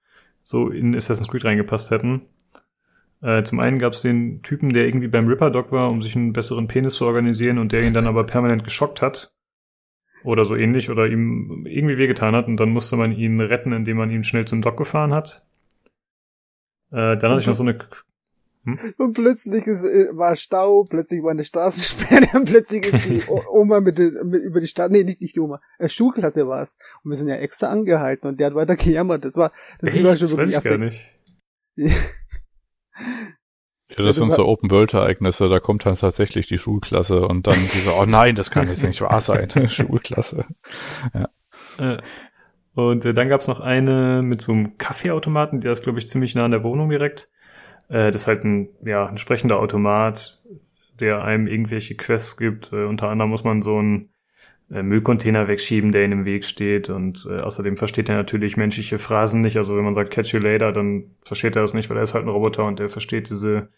so 0.47 0.69
in 0.69 0.95
Assassin's 0.95 1.27
Creed 1.27 1.43
reingepasst 1.43 1.91
hätten. 1.91 2.21
Äh, 3.21 3.43
zum 3.43 3.59
einen 3.59 3.79
gab 3.79 3.91
es 3.91 4.01
den 4.01 4.41
Typen, 4.43 4.69
der 4.69 4.85
irgendwie 4.85 5.09
beim 5.09 5.27
Ripper 5.27 5.51
Dog 5.51 5.73
war, 5.73 5.89
um 5.89 6.01
sich 6.01 6.15
einen 6.15 6.31
besseren 6.31 6.67
Penis 6.67 6.95
zu 6.95 7.05
organisieren 7.05 7.57
und 7.57 7.73
der 7.73 7.83
ihn 7.83 7.93
dann 7.93 8.07
aber 8.07 8.25
permanent 8.25 8.63
geschockt 8.63 9.01
hat 9.01 9.33
oder 10.23 10.45
so 10.45 10.55
ähnlich 10.55 10.89
oder 10.89 11.05
ihm 11.05 11.65
irgendwie 11.65 11.97
wehgetan 11.97 12.33
hat 12.33 12.47
und 12.47 12.57
dann 12.61 12.69
musste 12.69 12.95
man 12.95 13.11
ihn 13.11 13.41
retten, 13.41 13.73
indem 13.73 13.97
man 13.97 14.09
ihn 14.09 14.23
schnell 14.23 14.45
zum 14.45 14.61
Dock 14.61 14.77
gefahren 14.77 15.13
hat. 15.13 15.45
Äh, 16.91 17.17
dann 17.17 17.31
hatte 17.31 17.41
ich 17.41 17.47
noch 17.47 17.55
so 17.55 17.63
eine 17.63 17.77
hm? 18.67 18.93
Und 18.97 19.13
plötzlich 19.13 19.65
ist, 19.65 19.85
äh, 19.85 20.09
war 20.11 20.35
Stau, 20.35 20.83
plötzlich 20.83 21.23
war 21.23 21.31
eine 21.31 21.45
Straßensperre, 21.45 22.27
und 22.37 22.45
plötzlich 22.45 22.85
ist 22.85 23.05
die 23.07 23.23
Oma 23.49 23.79
mit, 23.79 23.97
mit 23.97 24.43
über 24.43 24.59
die 24.59 24.67
Stadt, 24.67 24.91
nee, 24.91 25.05
nicht, 25.05 25.21
nicht 25.21 25.35
die 25.35 25.39
Oma, 25.39 25.61
äh, 25.79 25.87
Schulklasse 25.87 26.47
war 26.49 26.61
es. 26.61 26.77
Und 27.03 27.11
wir 27.11 27.15
sind 27.15 27.29
ja 27.29 27.35
extra 27.35 27.67
angehalten 27.67 28.27
und 28.27 28.41
der 28.41 28.47
hat 28.47 28.55
weiter 28.55 28.75
gejammert. 28.75 29.23
Das 29.23 29.37
war, 29.37 29.53
das 29.79 29.93
Echt? 29.93 30.03
war 30.03 30.15
schon 30.15 30.21
das 30.21 30.37
wirklich 30.37 30.55
weiß 30.55 30.65
ich 30.65 30.69
gar 30.69 30.77
nicht. 30.77 31.15
Ja, 33.89 34.03
das 34.03 34.17
sind 34.17 34.33
so 34.33 34.45
Open-World-Ereignisse, 34.45 35.47
da 35.47 35.61
kommt 35.61 35.85
dann 35.85 35.95
tatsächlich 35.95 36.45
die 36.47 36.57
Schulklasse 36.57 37.25
und 37.25 37.47
dann 37.47 37.57
diese, 37.73 37.95
oh 37.95 38.05
nein, 38.05 38.35
das 38.35 38.51
kann 38.51 38.67
jetzt 38.67 38.83
nicht 38.83 38.99
wahr 39.01 39.21
sein, 39.21 39.49
Schulklasse. 39.69 40.45
Ja. 41.13 41.29
Äh, 41.77 42.01
und 42.73 43.05
äh, 43.05 43.13
dann 43.13 43.29
gab's 43.29 43.47
noch 43.47 43.59
eine 43.59 44.21
mit 44.21 44.41
so 44.41 44.51
einem 44.51 44.77
Kaffeeautomaten, 44.77 45.61
der 45.61 45.71
ist, 45.71 45.83
glaube 45.83 45.99
ich, 45.99 46.09
ziemlich 46.09 46.35
nah 46.35 46.45
an 46.45 46.51
der 46.51 46.63
Wohnung 46.63 46.89
direkt. 46.89 47.29
Äh, 47.89 48.11
das 48.11 48.23
ist 48.23 48.27
halt 48.27 48.43
ein, 48.43 48.69
ja, 48.85 49.07
ein 49.07 49.17
sprechender 49.17 49.59
Automat, 49.59 50.41
der 50.99 51.23
einem 51.23 51.47
irgendwelche 51.47 51.95
Quests 51.95 52.37
gibt. 52.37 52.71
Äh, 52.73 52.85
unter 52.85 53.09
anderem 53.09 53.29
muss 53.29 53.43
man 53.43 53.61
so 53.61 53.77
einen 53.77 54.09
äh, 54.71 54.83
Müllcontainer 54.83 55.47
wegschieben, 55.47 55.91
der 55.91 56.05
in 56.05 56.11
dem 56.11 56.25
Weg 56.25 56.45
steht. 56.45 56.89
Und 56.89 57.27
äh, 57.29 57.39
außerdem 57.39 57.77
versteht 57.77 58.09
er 58.09 58.15
natürlich 58.15 58.57
menschliche 58.57 58.99
Phrasen 58.99 59.41
nicht. 59.41 59.57
Also 59.57 59.75
wenn 59.77 59.83
man 59.83 59.93
sagt 59.93 60.11
Catch 60.11 60.33
you 60.33 60.39
later, 60.39 60.71
dann 60.71 61.15
versteht 61.23 61.55
er 61.55 61.61
das 61.61 61.73
nicht, 61.73 61.89
weil 61.89 61.97
er 61.97 62.03
ist 62.03 62.13
halt 62.13 62.25
ein 62.25 62.29
Roboter 62.29 62.65
und 62.65 62.79
der 62.79 62.89
versteht 62.89 63.29
diese 63.29 63.69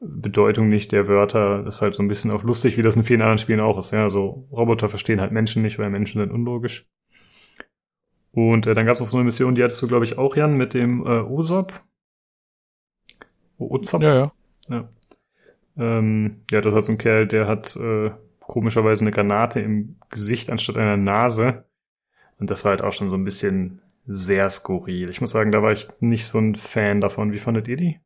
Bedeutung 0.00 0.68
nicht 0.68 0.92
der 0.92 1.08
Wörter. 1.08 1.62
Das 1.64 1.76
ist 1.76 1.82
halt 1.82 1.94
so 1.94 2.02
ein 2.02 2.08
bisschen 2.08 2.30
auf 2.30 2.44
lustig, 2.44 2.76
wie 2.76 2.82
das 2.82 2.96
in 2.96 3.02
vielen 3.02 3.20
anderen 3.20 3.38
Spielen 3.38 3.60
auch 3.60 3.78
ist. 3.78 3.90
Ja, 3.90 4.04
also 4.04 4.46
Roboter 4.52 4.88
verstehen 4.88 5.20
halt 5.20 5.32
Menschen 5.32 5.62
nicht, 5.62 5.78
weil 5.78 5.90
Menschen 5.90 6.20
sind 6.20 6.30
unlogisch. 6.30 6.86
Und 8.30 8.66
äh, 8.66 8.74
dann 8.74 8.86
gab 8.86 8.94
es 8.94 9.00
noch 9.00 9.08
so 9.08 9.16
eine 9.16 9.24
Mission, 9.24 9.56
die 9.56 9.64
hattest 9.64 9.82
du, 9.82 9.88
glaube 9.88 10.04
ich, 10.04 10.18
auch, 10.18 10.36
Jan, 10.36 10.56
mit 10.56 10.74
dem 10.74 11.04
äh, 11.04 11.18
Osop. 11.20 11.82
Ozop. 13.58 14.02
Ja, 14.02 14.14
ja. 14.14 14.32
Ja. 14.68 14.88
Ähm, 15.76 16.42
ja, 16.50 16.60
das 16.60 16.74
hat 16.74 16.84
so 16.84 16.92
ein 16.92 16.98
Kerl, 16.98 17.26
der 17.26 17.46
hat 17.46 17.76
äh, 17.76 18.10
komischerweise 18.40 19.02
eine 19.02 19.10
Granate 19.10 19.60
im 19.60 19.96
Gesicht 20.10 20.50
anstatt 20.50 20.76
einer 20.76 20.96
Nase. 20.96 21.64
Und 22.38 22.50
das 22.50 22.64
war 22.64 22.70
halt 22.70 22.82
auch 22.82 22.92
schon 22.92 23.10
so 23.10 23.16
ein 23.16 23.24
bisschen 23.24 23.82
sehr 24.06 24.48
skurril. 24.48 25.10
Ich 25.10 25.20
muss 25.20 25.30
sagen, 25.30 25.52
da 25.52 25.62
war 25.62 25.72
ich 25.72 25.88
nicht 26.00 26.26
so 26.26 26.38
ein 26.38 26.54
Fan 26.54 27.00
davon. 27.00 27.32
Wie 27.32 27.38
fandet 27.38 27.68
ihr 27.68 27.76
die? 27.76 28.00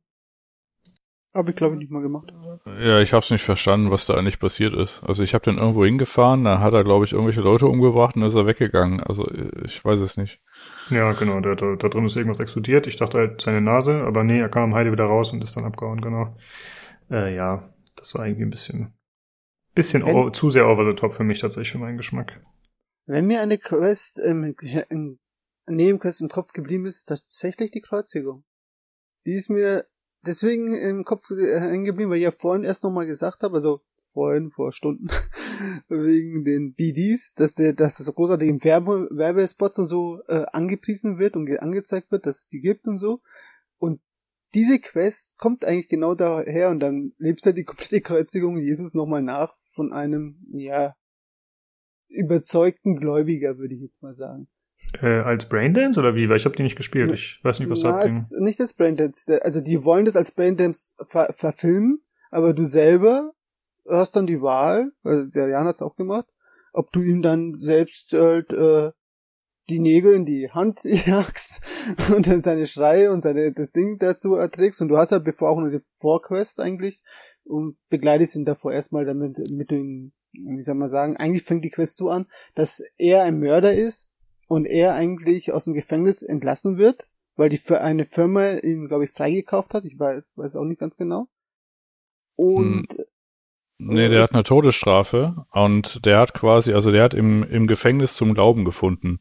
Hab 1.34 1.48
ich 1.48 1.56
glaube 1.56 1.76
ich 1.76 1.78
nicht 1.78 1.90
mal 1.90 2.02
gemacht. 2.02 2.30
Ja, 2.66 3.00
ich 3.00 3.14
hab's 3.14 3.30
nicht 3.30 3.44
verstanden, 3.44 3.90
was 3.90 4.04
da 4.04 4.14
eigentlich 4.14 4.38
passiert 4.38 4.74
ist. 4.74 5.02
Also 5.02 5.22
ich 5.22 5.32
habe 5.32 5.44
den 5.44 5.56
irgendwo 5.56 5.84
hingefahren, 5.84 6.44
da 6.44 6.60
hat 6.60 6.74
er, 6.74 6.84
glaube 6.84 7.06
ich, 7.06 7.12
irgendwelche 7.12 7.40
Leute 7.40 7.66
umgebracht 7.66 8.16
und 8.16 8.20
dann 8.20 8.28
ist 8.28 8.34
er 8.34 8.46
weggegangen. 8.46 9.00
Also 9.00 9.30
ich 9.64 9.82
weiß 9.82 10.00
es 10.00 10.18
nicht. 10.18 10.40
Ja, 10.90 11.12
genau, 11.12 11.40
da, 11.40 11.54
da, 11.54 11.76
da 11.76 11.88
drin 11.88 12.04
ist 12.04 12.16
irgendwas 12.16 12.40
explodiert. 12.40 12.86
Ich 12.86 12.96
dachte 12.96 13.18
halt 13.18 13.40
seine 13.40 13.60
Nase, 13.60 14.02
aber 14.02 14.24
nee, 14.24 14.40
er 14.40 14.48
kam 14.48 14.64
am 14.64 14.74
Heide 14.74 14.92
wieder 14.92 15.04
raus 15.04 15.32
und 15.32 15.42
ist 15.42 15.56
dann 15.56 15.64
abgehauen, 15.64 16.00
genau. 16.00 16.36
Äh, 17.10 17.34
ja, 17.34 17.72
das 17.96 18.14
war 18.14 18.26
irgendwie 18.26 18.44
ein 18.44 18.50
bisschen, 18.50 18.92
bisschen 19.74 20.04
Wenn- 20.04 20.32
zu 20.32 20.48
sehr 20.48 20.68
over 20.68 20.84
the 20.84 20.94
top 20.94 21.12
für 21.14 21.24
mich 21.24 21.40
tatsächlich, 21.40 21.72
für 21.72 21.78
meinen 21.78 21.96
Geschmack. 21.96 22.40
Wenn 23.06 23.26
mir 23.26 23.40
eine 23.40 23.58
Quest, 23.58 24.20
ähm, 24.24 24.54
in, 24.88 25.18
Nebenquest 25.66 26.20
im 26.20 26.28
Kopf 26.28 26.52
geblieben 26.52 26.86
ist, 26.86 27.04
tatsächlich 27.04 27.70
die 27.70 27.80
Kreuzigung. 27.80 28.44
Die 29.26 29.34
ist 29.34 29.48
mir 29.48 29.86
deswegen 30.26 30.74
im 30.74 31.04
Kopf 31.04 31.30
äh, 31.30 31.60
hängen 31.60 31.84
geblieben, 31.84 32.10
weil 32.10 32.18
ich 32.18 32.24
ja 32.24 32.32
vorhin 32.32 32.64
erst 32.64 32.84
nochmal 32.84 33.06
gesagt 33.06 33.42
habe, 33.42 33.56
also 33.56 33.82
vorhin, 34.12 34.50
vor 34.50 34.72
Stunden, 34.72 35.08
wegen 35.88 36.44
den 36.44 36.74
BDs, 36.74 37.34
dass 37.34 37.54
der, 37.54 37.72
dass 37.72 37.96
das 37.96 38.14
großartig 38.14 38.48
im 38.48 38.62
Werbe, 38.64 39.08
Werbespots 39.10 39.78
und 39.78 39.86
so 39.86 40.20
äh, 40.28 40.44
angepriesen 40.52 41.18
wird 41.18 41.36
und 41.36 41.46
ge- 41.46 41.58
angezeigt 41.58 42.10
wird, 42.12 42.26
dass 42.26 42.40
es 42.42 42.48
die 42.48 42.60
gibt 42.60 42.86
und 42.86 42.98
so. 42.98 43.20
Und 43.78 44.00
diese 44.54 44.78
Quest 44.78 45.38
kommt 45.38 45.64
eigentlich 45.64 45.88
genau 45.88 46.14
daher 46.14 46.70
und 46.70 46.80
dann 46.80 47.12
lebst 47.18 47.46
du 47.46 47.52
die 47.54 47.64
komplette 47.70 48.00
Kreuzigung 48.00 48.58
Jesus 48.58 48.94
nochmal 48.94 49.22
nach 49.22 49.54
von 49.74 49.92
einem, 49.92 50.36
ja, 50.52 50.94
überzeugten 52.08 52.96
Gläubiger, 52.96 53.58
würde 53.58 53.74
ich 53.74 53.80
jetzt 53.80 54.02
mal 54.02 54.14
sagen. 54.14 54.48
Äh, 55.00 55.20
als 55.20 55.48
Braindance 55.48 55.98
oder 55.98 56.14
wie? 56.14 56.28
Weil 56.28 56.36
ich 56.36 56.44
habe 56.44 56.56
die 56.56 56.62
nicht 56.62 56.76
gespielt. 56.76 57.12
Ich 57.12 57.40
weiß 57.42 57.60
nicht, 57.60 57.70
was 57.70 57.82
Na, 57.84 57.92
sagt 57.92 58.04
als, 58.04 58.32
nicht 58.38 58.60
als 58.60 58.74
Braindance. 58.74 59.40
Also 59.42 59.60
die 59.60 59.84
wollen 59.84 60.04
das 60.04 60.16
als 60.16 60.32
Braindance 60.32 60.94
ver 61.04 61.32
verfilmen, 61.32 62.02
aber 62.30 62.52
du 62.52 62.64
selber 62.64 63.32
hast 63.88 64.16
dann 64.16 64.26
die 64.26 64.40
Wahl, 64.42 64.92
also 65.02 65.24
der 65.30 65.48
Jan 65.48 65.66
hat's 65.66 65.82
auch 65.82 65.96
gemacht, 65.96 66.32
ob 66.72 66.92
du 66.92 67.02
ihm 67.02 67.22
dann 67.22 67.54
selbst 67.58 68.12
halt 68.12 68.52
äh, 68.52 68.92
die 69.68 69.78
Nägel 69.78 70.14
in 70.14 70.26
die 70.26 70.50
Hand 70.50 70.80
jagst 70.84 71.62
und 72.14 72.26
dann 72.26 72.40
seine 72.40 72.66
Schreie 72.66 73.12
und 73.12 73.22
seine 73.22 73.52
das 73.52 73.72
Ding 73.72 73.98
dazu 73.98 74.34
erträgst 74.34 74.80
und 74.80 74.88
du 74.88 74.96
hast 74.96 75.12
halt 75.12 75.24
bevor 75.24 75.50
auch 75.50 75.58
eine 75.58 75.82
Vorquest 76.00 76.60
eigentlich 76.60 77.02
und 77.44 77.76
begleitest 77.88 78.36
ihn 78.36 78.44
davor 78.44 78.72
erstmal 78.72 79.04
damit 79.04 79.38
mit 79.50 79.70
den 79.70 80.12
wie 80.32 80.62
soll 80.62 80.74
man 80.74 80.88
sagen, 80.88 81.16
eigentlich 81.16 81.42
fängt 81.42 81.64
die 81.64 81.70
Quest 81.70 81.96
so 81.96 82.08
an, 82.08 82.26
dass 82.54 82.82
er 82.96 83.22
ein 83.22 83.38
Mörder 83.38 83.74
ist 83.74 84.10
und 84.48 84.66
er 84.66 84.94
eigentlich 84.94 85.52
aus 85.52 85.64
dem 85.64 85.74
Gefängnis 85.74 86.22
entlassen 86.22 86.78
wird, 86.78 87.08
weil 87.36 87.48
die 87.48 87.58
für 87.58 87.80
eine 87.80 88.04
Firma 88.04 88.56
ihn, 88.56 88.88
glaube 88.88 89.04
ich, 89.04 89.10
freigekauft 89.10 89.74
hat. 89.74 89.84
Ich 89.84 89.98
weiß, 89.98 90.24
weiß 90.36 90.56
auch 90.56 90.64
nicht 90.64 90.80
ganz 90.80 90.96
genau. 90.96 91.28
Und 92.34 92.86
Nee, 93.78 94.08
der 94.08 94.22
hat 94.22 94.32
eine 94.32 94.44
Todesstrafe 94.44 95.44
und 95.50 96.04
der 96.06 96.20
hat 96.20 96.34
quasi, 96.34 96.72
also 96.72 96.92
der 96.92 97.02
hat 97.02 97.14
im, 97.14 97.42
im 97.42 97.66
Gefängnis 97.66 98.14
zum 98.14 98.34
Glauben 98.34 98.64
gefunden. 98.64 99.18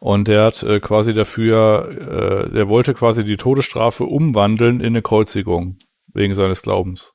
Und 0.00 0.28
der 0.28 0.44
hat 0.46 0.62
äh, 0.62 0.80
quasi 0.80 1.14
dafür, 1.14 2.46
äh, 2.48 2.52
der 2.52 2.68
wollte 2.68 2.94
quasi 2.94 3.24
die 3.24 3.36
Todesstrafe 3.36 4.04
umwandeln 4.04 4.80
in 4.80 4.86
eine 4.88 5.02
Kreuzigung, 5.02 5.76
wegen 6.12 6.34
seines 6.34 6.62
Glaubens. 6.62 7.12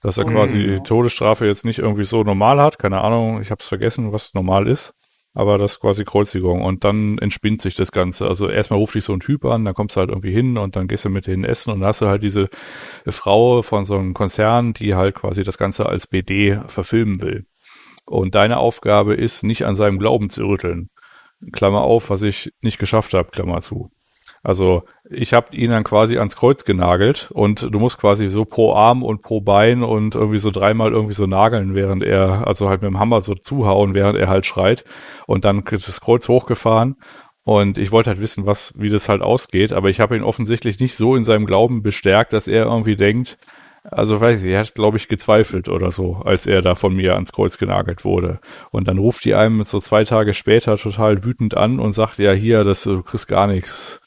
Dass 0.00 0.18
er 0.18 0.26
Mhm. 0.26 0.30
quasi 0.32 0.58
die 0.58 0.80
Todesstrafe 0.80 1.46
jetzt 1.46 1.64
nicht 1.64 1.78
irgendwie 1.78 2.04
so 2.04 2.22
normal 2.22 2.60
hat, 2.60 2.78
keine 2.78 3.00
Ahnung, 3.00 3.40
ich 3.40 3.50
hab's 3.50 3.66
vergessen, 3.66 4.12
was 4.12 4.34
normal 4.34 4.68
ist, 4.68 4.94
aber 5.34 5.58
das 5.58 5.72
ist 5.72 5.80
quasi 5.80 6.04
Kreuzigung. 6.04 6.62
Und 6.62 6.84
dann 6.84 7.18
entspinnt 7.18 7.60
sich 7.60 7.74
das 7.74 7.92
Ganze. 7.92 8.26
Also 8.26 8.48
erstmal 8.48 8.78
ruft 8.78 8.94
dich 8.94 9.04
so 9.04 9.12
ein 9.12 9.20
Typ 9.20 9.44
an, 9.44 9.64
dann 9.64 9.74
kommst 9.74 9.96
du 9.96 10.00
halt 10.00 10.10
irgendwie 10.10 10.32
hin 10.32 10.58
und 10.58 10.76
dann 10.76 10.88
gehst 10.88 11.04
du 11.04 11.10
mit 11.10 11.26
denen 11.26 11.44
essen 11.44 11.72
und 11.72 11.80
dann 11.80 11.88
hast 11.88 12.02
du 12.02 12.06
halt 12.06 12.22
diese 12.22 12.48
Frau 13.06 13.62
von 13.62 13.84
so 13.84 13.96
einem 13.96 14.14
Konzern, 14.14 14.72
die 14.74 14.94
halt 14.94 15.14
quasi 15.14 15.42
das 15.42 15.58
Ganze 15.58 15.86
als 15.86 16.06
BD 16.06 16.60
verfilmen 16.66 17.20
will. 17.22 17.46
Und 18.04 18.34
deine 18.34 18.58
Aufgabe 18.58 19.14
ist, 19.14 19.42
nicht 19.42 19.64
an 19.64 19.74
seinem 19.74 19.98
Glauben 19.98 20.28
zu 20.28 20.44
rütteln. 20.44 20.90
Klammer 21.52 21.80
auf, 21.82 22.10
was 22.10 22.22
ich 22.22 22.52
nicht 22.60 22.78
geschafft 22.78 23.14
habe, 23.14 23.30
Klammer 23.30 23.60
zu. 23.60 23.90
Also 24.42 24.82
ich 25.08 25.34
habe 25.34 25.54
ihn 25.54 25.70
dann 25.70 25.84
quasi 25.84 26.18
ans 26.18 26.36
Kreuz 26.36 26.64
genagelt 26.64 27.30
und 27.32 27.62
du 27.72 27.78
musst 27.78 27.98
quasi 27.98 28.28
so 28.28 28.44
pro 28.44 28.74
Arm 28.74 29.02
und 29.02 29.22
pro 29.22 29.40
Bein 29.40 29.82
und 29.82 30.14
irgendwie 30.14 30.40
so 30.40 30.50
dreimal 30.50 30.92
irgendwie 30.92 31.14
so 31.14 31.26
nageln, 31.26 31.74
während 31.74 32.02
er, 32.02 32.46
also 32.46 32.68
halt 32.68 32.82
mit 32.82 32.90
dem 32.90 32.98
Hammer 32.98 33.20
so 33.20 33.34
zuhauen, 33.34 33.94
während 33.94 34.18
er 34.18 34.28
halt 34.28 34.44
schreit 34.46 34.84
und 35.26 35.44
dann 35.44 35.62
das 35.64 36.00
Kreuz 36.00 36.28
hochgefahren 36.28 36.96
und 37.44 37.78
ich 37.78 37.90
wollte 37.90 38.10
halt 38.10 38.20
wissen, 38.20 38.46
was, 38.46 38.74
wie 38.76 38.88
das 38.88 39.08
halt 39.08 39.22
ausgeht, 39.22 39.72
aber 39.72 39.90
ich 39.90 40.00
habe 40.00 40.16
ihn 40.16 40.22
offensichtlich 40.22 40.78
nicht 40.78 40.96
so 40.96 41.16
in 41.16 41.24
seinem 41.24 41.46
Glauben 41.46 41.82
bestärkt, 41.82 42.32
dass 42.32 42.46
er 42.46 42.64
irgendwie 42.64 42.96
denkt, 42.96 43.36
also 43.84 44.20
weiß 44.20 44.44
ich, 44.44 44.46
er 44.46 44.60
hat, 44.60 44.74
glaube 44.76 44.96
ich, 44.96 45.08
gezweifelt 45.08 45.68
oder 45.68 45.90
so, 45.90 46.16
als 46.24 46.46
er 46.46 46.62
da 46.62 46.76
von 46.76 46.94
mir 46.94 47.14
ans 47.14 47.32
Kreuz 47.32 47.58
genagelt 47.58 48.04
wurde. 48.04 48.38
Und 48.70 48.86
dann 48.86 48.98
ruft 48.98 49.24
die 49.24 49.34
einem 49.34 49.64
so 49.64 49.80
zwei 49.80 50.04
Tage 50.04 50.34
später 50.34 50.76
total 50.76 51.24
wütend 51.24 51.56
an 51.56 51.80
und 51.80 51.92
sagt, 51.92 52.18
ja, 52.18 52.32
hier, 52.32 52.62
das, 52.62 52.84
du 52.84 53.02
kriegst 53.02 53.26
gar 53.26 53.48
nichts. 53.48 54.00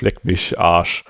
Leck 0.00 0.24
mich, 0.24 0.58
Arsch. 0.58 1.04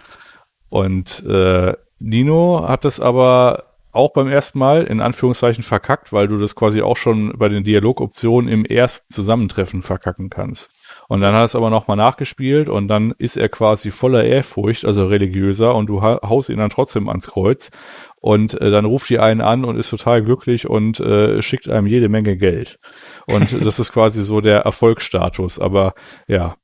Und 0.69 1.25
äh, 1.27 1.75
Nino 1.99 2.65
hat 2.67 2.85
das 2.85 2.99
aber 2.99 3.65
auch 3.93 4.13
beim 4.15 4.29
ersten 4.29 4.59
Mal 4.59 4.85
in 4.85 5.01
Anführungszeichen 5.01 5.63
verkackt, 5.63 6.13
weil 6.13 6.27
du 6.27 6.39
das 6.39 6.55
quasi 6.55 6.81
auch 6.81 6.97
schon 6.97 7.35
bei 7.37 7.49
den 7.49 7.63
Dialogoptionen 7.63 8.51
im 8.51 8.65
ersten 8.65 9.13
Zusammentreffen 9.13 9.83
verkacken 9.83 10.31
kannst. 10.31 10.71
Und 11.09 11.21
dann 11.21 11.35
hat 11.35 11.45
es 11.45 11.55
aber 11.55 11.69
nochmal 11.69 11.99
nachgespielt 11.99 12.71
und 12.71 12.89
dann 12.89 13.13
ist 13.19 13.37
er 13.37 13.51
quasi 13.51 13.91
voller 13.91 14.25
Ehrfurcht, 14.25 14.87
also 14.87 15.07
religiöser, 15.07 15.75
und 15.75 15.87
du 15.87 16.03
haust 16.03 16.49
ihn 16.49 16.59
dann 16.59 16.71
trotzdem 16.71 17.09
ans 17.09 17.27
Kreuz. 17.27 17.71
Und 18.17 18.59
äh, 18.61 18.71
dann 18.71 18.85
ruft 18.85 19.11
die 19.11 19.19
einen 19.19 19.41
an 19.41 19.65
und 19.65 19.77
ist 19.77 19.91
total 19.91 20.23
glücklich 20.23 20.69
und 20.69 21.01
äh, 21.01 21.43
schickt 21.43 21.69
einem 21.69 21.87
jede 21.87 22.09
Menge 22.09 22.37
Geld. 22.37 22.79
Und 23.27 23.53
das 23.65 23.79
ist 23.79 23.93
quasi 23.93 24.23
so 24.23 24.41
der 24.41 24.61
Erfolgsstatus. 24.61 25.59
Aber 25.59 25.95
ja. 26.29 26.55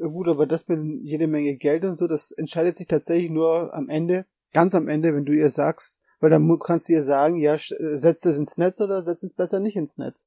Gut, 0.00 0.28
aber 0.28 0.46
das 0.46 0.66
mit 0.66 0.80
jede 1.02 1.26
Menge 1.26 1.56
Geld 1.56 1.84
und 1.84 1.94
so, 1.94 2.06
das 2.06 2.30
entscheidet 2.30 2.76
sich 2.76 2.86
tatsächlich 2.86 3.30
nur 3.30 3.74
am 3.74 3.90
Ende, 3.90 4.24
ganz 4.52 4.74
am 4.74 4.88
Ende, 4.88 5.14
wenn 5.14 5.26
du 5.26 5.32
ihr 5.32 5.50
sagst, 5.50 6.00
weil 6.20 6.30
dann 6.30 6.58
kannst 6.58 6.88
du 6.88 6.94
ihr 6.94 7.02
sagen, 7.02 7.36
ja, 7.36 7.56
setzt 7.58 8.24
es 8.24 8.38
ins 8.38 8.56
Netz 8.56 8.80
oder 8.80 9.02
setzt 9.02 9.24
es 9.24 9.34
besser 9.34 9.60
nicht 9.60 9.76
ins 9.76 9.98
Netz. 9.98 10.26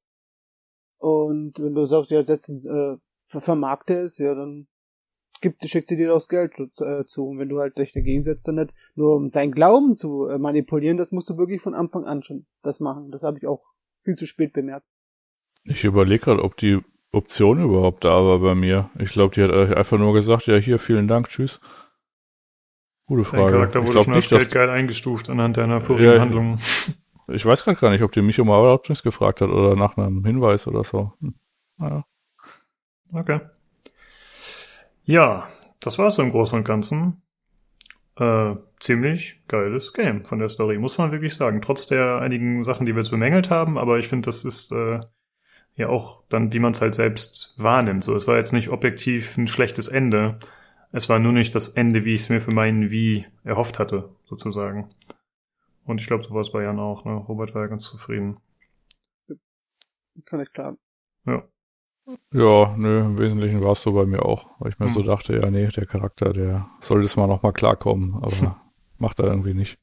Und 0.98 1.58
wenn 1.58 1.74
du 1.74 1.86
sagst, 1.86 2.10
ja, 2.10 2.22
setzt 2.22 2.48
äh, 2.48 2.96
vermarkte 3.22 3.94
es, 3.98 4.18
ja, 4.18 4.34
dann 4.34 4.68
gibt, 5.40 5.68
schickt 5.68 5.88
sie 5.88 5.96
dir 5.96 6.08
das 6.08 6.28
Geld 6.28 6.52
äh, 6.58 7.04
zu. 7.04 7.26
Und 7.26 7.38
wenn 7.38 7.48
du 7.48 7.58
halt 7.58 7.76
dich 7.76 7.92
dagegen 7.92 8.22
setzt, 8.22 8.46
dann 8.46 8.54
nicht 8.54 8.72
nur 8.94 9.16
um 9.16 9.28
seinen 9.28 9.52
Glauben 9.52 9.94
zu 9.94 10.26
äh, 10.26 10.38
manipulieren, 10.38 10.96
das 10.96 11.10
musst 11.10 11.28
du 11.30 11.36
wirklich 11.36 11.62
von 11.62 11.74
Anfang 11.74 12.04
an 12.04 12.22
schon 12.22 12.46
das 12.62 12.80
machen. 12.80 13.10
Das 13.10 13.22
habe 13.22 13.38
ich 13.38 13.46
auch 13.46 13.64
viel 14.00 14.14
zu 14.14 14.26
spät 14.26 14.52
bemerkt. 14.52 14.86
Ich 15.64 15.84
überlege 15.84 16.24
gerade, 16.24 16.44
ob 16.44 16.56
die 16.56 16.80
Option 17.14 17.60
überhaupt 17.62 18.04
da 18.04 18.24
war 18.24 18.38
bei 18.38 18.54
mir. 18.54 18.90
Ich 18.98 19.10
glaube, 19.12 19.34
die 19.34 19.42
hat 19.42 19.50
einfach 19.50 19.98
nur 19.98 20.12
gesagt, 20.12 20.46
ja, 20.46 20.56
hier, 20.56 20.78
vielen 20.78 21.08
Dank, 21.08 21.28
tschüss. 21.28 21.60
Gute 23.06 23.24
Frage. 23.24 23.44
Dein 23.44 23.52
Charakter 23.52 23.86
wurde 23.86 24.04
schon 24.04 24.14
als 24.14 24.50
geil 24.50 24.70
eingestuft 24.70 25.28
anhand 25.28 25.56
deiner 25.56 25.80
vorigen 25.80 26.12
ja, 26.12 26.20
Handlungen. 26.20 26.60
Ich 27.26 27.46
weiß 27.46 27.64
gerade 27.64 27.80
gar 27.80 27.90
nicht, 27.90 28.02
ob 28.02 28.12
die 28.12 28.20
mich 28.20 28.38
um 28.38 28.48
Erlaubnis 28.48 29.02
gefragt 29.02 29.40
hat 29.40 29.48
oder 29.48 29.76
nach 29.76 29.96
einem 29.96 30.26
Hinweis 30.26 30.66
oder 30.66 30.84
so. 30.84 31.14
Hm. 31.20 31.34
Naja. 31.78 32.04
Okay. 33.12 33.40
Ja, 35.04 35.48
das 35.80 35.98
war 35.98 36.10
so 36.10 36.20
im 36.20 36.30
Großen 36.30 36.58
und 36.58 36.64
Ganzen. 36.64 37.22
Äh, 38.16 38.56
ziemlich 38.78 39.40
geiles 39.48 39.92
Game 39.92 40.24
von 40.24 40.38
der 40.38 40.48
Story, 40.48 40.78
muss 40.78 40.98
man 40.98 41.12
wirklich 41.12 41.34
sagen. 41.34 41.62
Trotz 41.62 41.86
der 41.86 42.20
einigen 42.20 42.62
Sachen, 42.62 42.84
die 42.86 42.92
wir 42.92 43.00
jetzt 43.00 43.10
bemängelt 43.10 43.50
haben, 43.50 43.78
aber 43.78 43.98
ich 43.98 44.08
finde, 44.08 44.26
das 44.26 44.44
ist 44.44 44.70
äh, 44.70 45.00
ja 45.76 45.88
auch 45.88 46.22
dann, 46.28 46.52
wie 46.52 46.58
man 46.58 46.72
es 46.72 46.80
halt 46.80 46.94
selbst 46.94 47.54
wahrnimmt. 47.56 48.04
So, 48.04 48.14
es 48.14 48.26
war 48.26 48.36
jetzt 48.36 48.52
nicht 48.52 48.68
objektiv 48.68 49.36
ein 49.36 49.46
schlechtes 49.46 49.88
Ende. 49.88 50.38
Es 50.92 51.08
war 51.08 51.18
nur 51.18 51.32
nicht 51.32 51.54
das 51.54 51.68
Ende, 51.68 52.04
wie 52.04 52.14
ich 52.14 52.22
es 52.22 52.28
mir 52.28 52.40
für 52.40 52.54
meinen 52.54 52.90
Wie 52.90 53.26
erhofft 53.42 53.78
hatte, 53.78 54.10
sozusagen. 54.24 54.90
Und 55.84 56.00
ich 56.00 56.06
glaube, 56.06 56.22
so 56.22 56.32
war 56.34 56.40
es 56.40 56.52
bei 56.52 56.62
Jan 56.62 56.78
auch. 56.78 57.04
Ne? 57.04 57.12
Robert 57.12 57.54
war 57.54 57.62
ja 57.62 57.68
ganz 57.68 57.84
zufrieden. 57.84 58.38
Kann 60.24 60.40
ich 60.40 60.52
klar. 60.52 60.76
Ja. 61.26 61.42
Ja, 62.32 62.76
nö, 62.76 63.00
im 63.00 63.18
Wesentlichen 63.18 63.62
war 63.62 63.72
es 63.72 63.82
so 63.82 63.92
bei 63.92 64.04
mir 64.04 64.24
auch. 64.24 64.50
Weil 64.58 64.70
ich 64.70 64.78
mir 64.78 64.86
hm. 64.86 64.92
so 64.92 65.02
dachte, 65.02 65.34
ja, 65.36 65.50
nee, 65.50 65.66
der 65.68 65.86
Charakter, 65.86 66.32
der 66.32 66.68
soll 66.80 67.02
das 67.02 67.16
mal 67.16 67.26
nochmal 67.26 67.52
klarkommen, 67.52 68.14
aber 68.22 68.60
macht 68.98 69.18
er 69.18 69.26
irgendwie 69.26 69.54
nicht. 69.54 69.78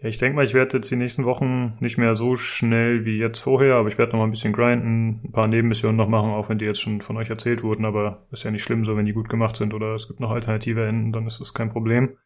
Ja, 0.00 0.08
ich 0.08 0.18
denke 0.18 0.36
mal, 0.36 0.44
ich 0.44 0.52
werde 0.52 0.76
jetzt 0.76 0.90
die 0.90 0.96
nächsten 0.96 1.24
Wochen 1.24 1.76
nicht 1.80 1.96
mehr 1.96 2.14
so 2.14 2.36
schnell 2.36 3.06
wie 3.06 3.18
jetzt 3.18 3.38
vorher, 3.38 3.76
aber 3.76 3.88
ich 3.88 3.96
werde 3.96 4.12
noch 4.12 4.18
mal 4.18 4.24
ein 4.26 4.30
bisschen 4.30 4.52
grinden, 4.52 5.20
ein 5.24 5.32
paar 5.32 5.48
Nebenmissionen 5.48 5.96
noch 5.96 6.08
machen, 6.08 6.30
auch 6.30 6.48
wenn 6.48 6.58
die 6.58 6.66
jetzt 6.66 6.80
schon 6.80 7.00
von 7.00 7.16
euch 7.16 7.30
erzählt 7.30 7.62
wurden, 7.62 7.86
aber 7.86 8.26
ist 8.30 8.44
ja 8.44 8.50
nicht 8.50 8.62
schlimm 8.62 8.84
so, 8.84 8.96
wenn 8.96 9.06
die 9.06 9.14
gut 9.14 9.28
gemacht 9.28 9.56
sind 9.56 9.72
oder 9.72 9.94
es 9.94 10.06
gibt 10.06 10.20
noch 10.20 10.30
alternative 10.30 10.86
Enden, 10.86 11.12
dann 11.12 11.26
ist 11.26 11.40
das 11.40 11.54
kein 11.54 11.70
Problem. 11.70 12.16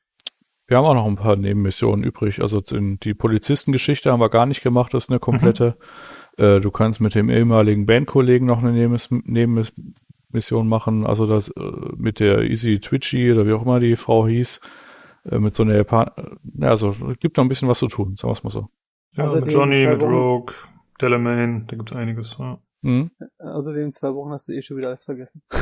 Wir 0.66 0.76
haben 0.76 0.84
auch 0.84 0.94
noch 0.94 1.06
ein 1.06 1.16
paar 1.16 1.34
Nebenmissionen 1.36 2.04
übrig. 2.04 2.40
Also 2.40 2.60
die 2.60 3.14
Polizistengeschichte 3.14 4.12
haben 4.12 4.20
wir 4.20 4.28
gar 4.28 4.46
nicht 4.46 4.62
gemacht, 4.62 4.94
das 4.94 5.04
ist 5.04 5.10
eine 5.10 5.18
komplette. 5.18 5.76
Mhm. 6.38 6.44
Äh, 6.44 6.60
du 6.60 6.70
kannst 6.70 7.00
mit 7.00 7.16
dem 7.16 7.28
ehemaligen 7.28 7.86
Bandkollegen 7.86 8.46
noch 8.46 8.62
eine 8.62 8.72
Nebenmission 8.72 10.68
machen, 10.68 11.06
also 11.06 11.26
das 11.26 11.48
äh, 11.48 11.62
mit 11.96 12.20
der 12.20 12.42
Easy 12.42 12.78
Twitchy 12.78 13.32
oder 13.32 13.46
wie 13.46 13.52
auch 13.52 13.62
immer 13.62 13.80
die 13.80 13.96
Frau 13.96 14.28
hieß, 14.28 14.60
äh, 15.24 15.38
mit 15.38 15.54
so 15.54 15.62
einer 15.62 15.76
Japan 15.76 16.10
ja, 16.58 16.68
also 16.68 16.94
gibt 17.18 17.36
noch 17.36 17.44
ein 17.44 17.48
bisschen 17.48 17.68
was 17.68 17.78
zu 17.78 17.88
tun, 17.88 18.16
sagen 18.16 18.30
wir 18.30 18.36
es 18.36 18.44
mal 18.44 18.50
so. 18.50 18.68
Ja, 19.14 19.24
also 19.24 19.36
mit 19.36 19.52
Johnny, 19.52 19.86
mit 19.86 20.02
Rogue, 20.02 20.54
Delamain, 21.00 21.66
da 21.66 21.76
gibt's 21.76 21.92
einiges. 21.92 22.36
Ja. 22.38 22.58
Mhm. 22.82 23.10
Also 23.38 23.72
in 23.72 23.90
zwei 23.90 24.10
Wochen 24.10 24.30
hast 24.30 24.48
du 24.48 24.52
eh 24.52 24.62
schon 24.62 24.76
wieder 24.76 24.88
alles 24.88 25.04
vergessen. 25.04 25.42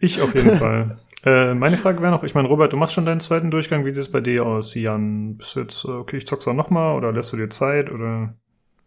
Ich 0.00 0.20
auf 0.20 0.34
jeden 0.34 0.54
Fall. 0.58 0.98
Äh, 1.24 1.54
meine 1.54 1.76
Frage 1.78 2.02
wäre 2.02 2.10
noch, 2.10 2.24
ich 2.24 2.34
meine, 2.34 2.48
Robert, 2.48 2.72
du 2.72 2.76
machst 2.76 2.94
schon 2.94 3.06
deinen 3.06 3.20
zweiten 3.20 3.50
Durchgang, 3.50 3.86
wie 3.86 3.90
sieht 3.90 4.02
es 4.02 4.12
bei 4.12 4.20
dir 4.20 4.44
aus, 4.44 4.74
Jan? 4.74 5.36
Bist 5.36 5.56
du 5.56 5.60
jetzt, 5.60 5.84
okay, 5.86 6.18
ich 6.18 6.26
zock's 6.26 6.46
auch 6.46 6.52
nochmal 6.52 6.96
oder 6.96 7.12
lässt 7.12 7.32
du 7.32 7.36
dir 7.38 7.48
Zeit 7.48 7.90
oder 7.90 8.34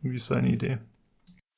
wie 0.01 0.17
ist 0.17 0.29
deine 0.29 0.49
Idee? 0.49 0.77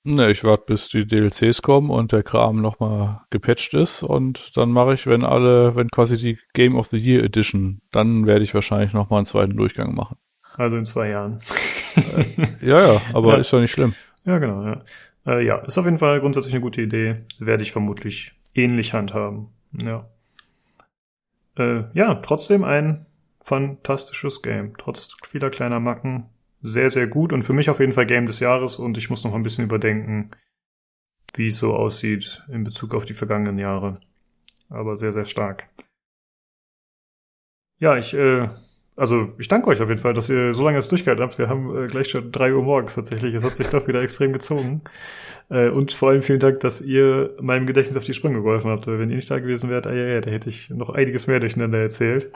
Ne, 0.05 0.31
ich 0.31 0.45
warte, 0.45 0.63
bis 0.67 0.87
die 0.87 1.05
DLCs 1.05 1.61
kommen 1.61 1.89
und 1.89 2.13
der 2.13 2.23
Kram 2.23 2.61
nochmal 2.61 3.21
gepatcht 3.29 3.73
ist 3.73 4.01
und 4.01 4.55
dann 4.55 4.71
mache 4.71 4.93
ich, 4.93 5.07
wenn 5.07 5.25
alle, 5.25 5.75
wenn 5.75 5.89
quasi 5.89 6.17
die 6.17 6.39
Game 6.53 6.77
of 6.77 6.87
the 6.87 6.97
Year 6.97 7.23
Edition, 7.23 7.81
dann 7.91 8.25
werde 8.25 8.43
ich 8.43 8.53
wahrscheinlich 8.53 8.93
nochmal 8.93 9.17
einen 9.17 9.25
zweiten 9.25 9.57
Durchgang 9.57 9.93
machen. 9.93 10.17
Also 10.55 10.77
in 10.77 10.85
zwei 10.85 11.09
Jahren. 11.09 11.39
Äh, 11.95 12.47
ja, 12.61 12.93
ja, 12.93 13.01
aber 13.13 13.29
ja. 13.33 13.37
ist 13.39 13.51
doch 13.51 13.59
nicht 13.59 13.71
schlimm. 13.71 13.93
Ja, 14.25 14.37
genau, 14.37 14.63
ja. 14.63 14.83
Äh, 15.25 15.45
ja, 15.45 15.57
ist 15.57 15.77
auf 15.77 15.85
jeden 15.85 15.97
Fall 15.97 16.21
grundsätzlich 16.21 16.53
eine 16.53 16.61
gute 16.61 16.81
Idee. 16.81 17.25
Werde 17.37 17.63
ich 17.63 17.71
vermutlich 17.71 18.33
ähnlich 18.55 18.93
handhaben. 18.93 19.49
Ja. 19.83 20.09
Äh, 21.57 21.83
ja, 21.93 22.15
trotzdem 22.15 22.63
ein 22.63 23.05
fantastisches 23.41 24.41
Game. 24.41 24.75
Trotz 24.77 25.15
vieler 25.23 25.49
kleiner 25.49 25.79
Macken 25.79 26.29
sehr, 26.61 26.89
sehr 26.89 27.07
gut 27.07 27.33
und 27.33 27.43
für 27.43 27.53
mich 27.53 27.69
auf 27.69 27.79
jeden 27.79 27.93
Fall 27.93 28.05
Game 28.05 28.25
des 28.25 28.39
Jahres 28.39 28.77
und 28.77 28.97
ich 28.97 29.09
muss 29.09 29.23
noch 29.23 29.33
ein 29.33 29.43
bisschen 29.43 29.65
überdenken, 29.65 30.31
wie 31.35 31.47
es 31.47 31.59
so 31.59 31.73
aussieht 31.73 32.43
in 32.49 32.63
Bezug 32.63 32.93
auf 32.93 33.05
die 33.05 33.13
vergangenen 33.13 33.57
Jahre. 33.57 33.99
Aber 34.69 34.97
sehr, 34.97 35.13
sehr 35.13 35.25
stark. 35.25 35.69
Ja, 37.79 37.97
ich, 37.97 38.13
äh, 38.13 38.49
also 38.95 39.33
ich 39.37 39.47
danke 39.47 39.69
euch 39.69 39.81
auf 39.81 39.87
jeden 39.87 40.01
Fall, 40.01 40.13
dass 40.13 40.27
ihr 40.27 40.53
so 40.53 40.65
lange 40.65 40.77
jetzt 40.77 40.91
durchgehalten 40.91 41.23
habt. 41.23 41.37
Wir 41.37 41.47
haben 41.47 41.85
äh, 41.85 41.87
gleich 41.87 42.09
schon 42.09 42.31
drei 42.31 42.53
Uhr 42.53 42.61
morgens 42.61 42.95
tatsächlich. 42.95 43.33
Es 43.33 43.43
hat 43.43 43.55
sich 43.55 43.67
doch 43.69 43.87
wieder 43.87 44.01
extrem 44.01 44.33
gezogen. 44.33 44.81
Äh, 45.51 45.69
und 45.69 45.93
vor 45.93 46.09
allem 46.09 46.21
vielen 46.21 46.39
Dank, 46.39 46.59
dass 46.59 46.79
ihr 46.79 47.35
meinem 47.41 47.65
Gedächtnis 47.65 47.97
auf 47.97 48.03
die 48.03 48.13
Sprünge 48.13 48.43
geholfen 48.43 48.69
habt. 48.69 48.85
Wenn 48.85 49.09
ihr 49.09 49.15
nicht 49.15 49.31
da 49.31 49.39
gewesen 49.39 49.71
wärt, 49.71 49.87
ah, 49.87 49.93
ja, 49.95 50.05
ja, 50.05 50.21
da 50.21 50.29
hätte 50.29 50.47
ich 50.47 50.69
noch 50.69 50.91
einiges 50.91 51.25
mehr 51.25 51.39
durcheinander 51.39 51.79
erzählt. 51.79 52.31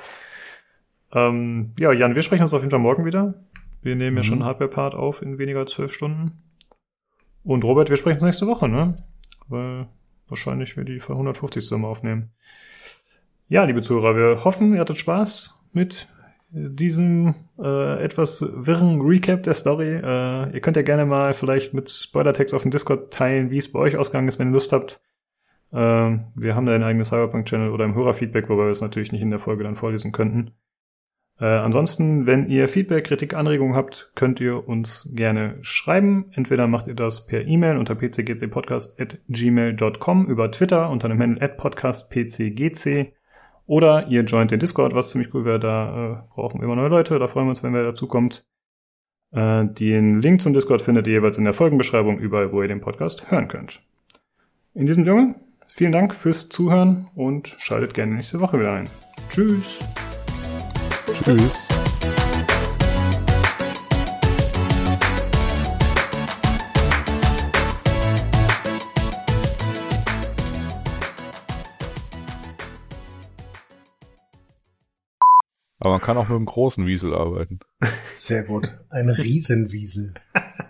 Ähm, 1.14 1.74
ja, 1.78 1.92
Jan, 1.92 2.16
wir 2.16 2.24
sprechen 2.24 2.42
uns 2.42 2.56
auf 2.56 2.62
jeden 2.62 2.72
Fall 2.72 2.80
morgen 2.80 3.06
wieder. 3.06 3.36
Wir 3.84 3.96
nehmen 3.96 4.12
mhm. 4.12 4.18
ja 4.18 4.24
schon 4.24 4.44
Hardware-Part 4.44 4.96
auf 4.96 5.22
in 5.22 5.38
weniger 5.38 5.60
als 5.60 5.74
zwölf 5.74 5.94
Stunden. 5.94 6.42
Und 7.44 7.64
Robert, 7.64 7.90
wir 7.90 7.98
sprechen 7.98 8.16
uns 8.16 8.24
nächste 8.24 8.48
Woche, 8.48 8.70
ne? 8.70 9.04
Weil 9.48 9.88
wahrscheinlich 10.28 10.78
wir 10.78 10.86
die 10.86 11.02
150 11.02 11.66
Summe 11.66 11.88
aufnehmen. 11.88 12.32
Ja, 13.50 13.66
liebe 13.66 13.82
Zuhörer, 13.82 14.16
wir 14.16 14.46
hoffen, 14.46 14.74
ihr 14.74 14.80
hattet 14.80 14.98
Spaß 14.98 15.62
mit 15.74 16.08
diesem 16.50 17.36
äh, 17.60 18.04
etwas 18.04 18.42
wirren 18.56 19.02
Recap 19.02 19.44
der 19.44 19.54
Story. 19.54 19.96
Äh, 19.96 20.54
ihr 20.54 20.62
könnt 20.62 20.78
ja 20.78 20.84
gerne 20.84 21.06
mal 21.06 21.34
vielleicht 21.34 21.74
mit 21.74 21.90
Spoiler-Text 21.90 22.54
auf 22.54 22.62
dem 22.62 22.72
Discord 22.72 23.12
teilen, 23.12 23.50
wie 23.50 23.58
es 23.58 23.72
bei 23.72 23.80
euch 23.80 23.98
ausgegangen 23.98 24.28
ist, 24.28 24.40
wenn 24.40 24.50
ihr 24.50 24.54
Lust 24.54 24.72
habt. 24.72 25.02
Äh, 25.72 25.76
wir 25.76 26.56
haben 26.56 26.66
da 26.66 26.74
ein 26.74 26.84
eigenes 26.84 27.10
Cyberpunk-Channel 27.10 27.72
oder 27.72 27.86
im 27.86 27.96
Hörerfeedback, 27.96 28.50
wobei 28.50 28.66
wir 28.66 28.72
es 28.72 28.82
natürlich 28.82 29.12
nicht 29.12 29.24
in 29.24 29.32
der 29.32 29.40
Folge 29.40 29.64
dann 29.64 29.76
vorlesen 29.76 30.12
könnten. 30.12 30.52
Äh, 31.44 31.46
ansonsten, 31.46 32.26
wenn 32.26 32.48
ihr 32.48 32.70
Feedback, 32.70 33.04
Kritik, 33.04 33.34
Anregungen 33.34 33.76
habt, 33.76 34.14
könnt 34.16 34.40
ihr 34.40 34.66
uns 34.66 35.12
gerne 35.14 35.58
schreiben. 35.60 36.32
Entweder 36.32 36.68
macht 36.68 36.88
ihr 36.88 36.96
das 36.96 37.28
per 37.28 37.46
E-Mail 37.46 37.76
unter 37.76 37.96
pcgcpodcast.gmail.com, 37.96 40.28
über 40.28 40.50
Twitter 40.54 40.90
unter 40.90 41.10
dem 41.10 41.20
Handle 41.20 41.50
podcastpcgc 41.50 43.12
oder 43.66 44.08
ihr 44.08 44.24
joint 44.24 44.52
den 44.52 44.62
Discord, 44.62 44.96
was 44.96 45.12
ziemlich 45.12 45.34
cool 45.34 45.44
wäre. 45.44 45.60
Da 45.60 46.14
äh, 46.14 46.16
brauchen 46.34 46.62
wir 46.62 46.66
immer 46.66 46.78
neue 46.78 46.88
Leute. 46.88 47.20
Da 47.20 47.28
freuen 47.28 47.48
wir 47.48 47.50
uns, 47.50 47.62
wenn 47.62 47.74
wer 47.74 47.84
dazukommt. 47.84 48.46
Äh, 49.34 49.66
den 49.66 50.22
Link 50.22 50.40
zum 50.40 50.54
Discord 50.54 50.82
findet 50.82 51.08
ihr 51.08 51.14
jeweils 51.16 51.38
in 51.38 51.44
der 51.44 51.54
Folgenbeschreibung 51.54 52.20
überall, 52.20 52.54
wo 52.54 52.62
ihr 52.62 52.70
den 52.70 52.80
Podcast 52.80 53.30
hören 53.32 53.50
könnt. 53.50 53.82
In 54.76 54.86
diesem 54.86 55.04
Sinne, 55.04 55.36
vielen 55.68 55.92
Dank 55.92 56.16
fürs 56.16 56.48
Zuhören 56.48 57.10
und 57.16 57.54
schaltet 57.60 57.94
gerne 57.94 58.16
nächste 58.16 58.40
Woche 58.40 58.62
wieder 58.62 58.72
ein. 58.72 58.88
Tschüss. 59.30 59.86
Tschüss. 61.12 61.68
Aber 75.80 75.92
man 75.92 76.02
kann 76.02 76.16
auch 76.16 76.30
mit 76.30 76.38
einem 76.38 76.46
großen 76.46 76.88
Wiesel 76.88 77.14
arbeiten. 77.14 77.60
Sehr 78.14 78.44
gut. 78.44 78.70
Ein 78.90 79.10
Riesenwiesel. 79.10 80.14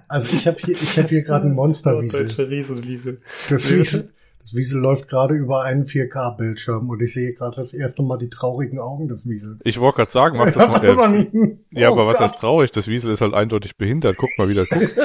Also 0.08 0.36
ich 0.36 0.48
habe 0.48 0.58
hier, 0.64 0.76
ich 0.76 0.98
habe 0.98 1.10
hier 1.10 1.22
gerade 1.22 1.46
einen 1.46 1.54
Monsterwiesel. 1.54 2.28
Deutsche 2.28 2.50
Riesenwiesel. 2.50 3.22
Das 3.48 3.70
Wie 3.70 3.76
Wiesel, 3.76 4.12
das 4.44 4.54
Wiesel 4.56 4.82
läuft 4.82 5.08
gerade 5.08 5.36
über 5.36 5.64
einen 5.64 5.86
4K-Bildschirm 5.86 6.90
und 6.90 7.02
ich 7.02 7.14
sehe 7.14 7.34
gerade 7.34 7.56
das 7.56 7.74
erste 7.74 8.04
Mal 8.04 8.18
die 8.18 8.28
traurigen 8.30 8.78
Augen 8.78 9.08
des 9.08 9.26
Wiesels. 9.26 9.66
Ich 9.66 9.80
wollte 9.80 9.96
gerade 10.00 10.12
sagen, 10.12 10.38
mach 10.38 10.52
das 10.52 10.56
Ja, 10.58 10.68
mal. 10.68 10.96
man 10.96 11.16
Äh, 11.16 11.58
ja, 11.72 11.90
Oh 11.90 11.94
aber 11.94 12.08
was 12.08 12.18
Gott. 12.18 12.32
ist 12.32 12.40
traurig? 12.40 12.72
Das 12.72 12.88
Wiesel 12.90 13.14
ist 13.14 13.22
halt 13.22 13.34
eindeutig 13.34 13.78
behindert. 13.78 14.18
Guck 14.18 14.30
mal, 14.38 14.50
wie 14.50 14.54
der 14.54 14.66
guckt. 14.66 14.98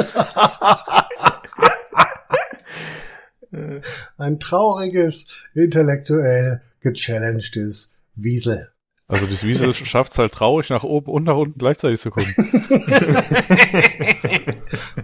Äh, 3.53 3.81
Ein 4.19 4.41
trauriges, 4.41 5.29
intellektuell 5.55 6.61
gechallengedes 6.81 7.93
Wiesel. 8.17 8.71
Also 9.07 9.27
das 9.27 9.45
Wiesel 9.45 9.73
schafft's 9.75 10.19
halt 10.19 10.33
traurig 10.33 10.69
nach 10.71 10.83
oben 10.83 11.11
und 11.13 11.23
nach 11.25 11.37
unten 11.37 11.59
gleichzeitig 11.59 12.01
zu 12.01 12.11
gucken. 12.11 12.35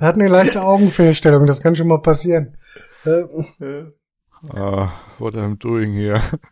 Er 0.01 0.09
hat 0.09 0.17
eine 0.17 0.29
leichte 0.29 0.61
Augenfehlstellung, 0.63 1.47
das 1.47 1.61
kann 1.63 1.77
schon 1.77 1.87
mal 1.89 2.03
passieren. 2.03 2.57
Äh, 4.53 4.57
äh. 4.57 4.61
Ah, 4.61 4.93
what 5.19 5.35
I'm 5.35 5.57
doing 5.59 5.95
here. 5.95 6.21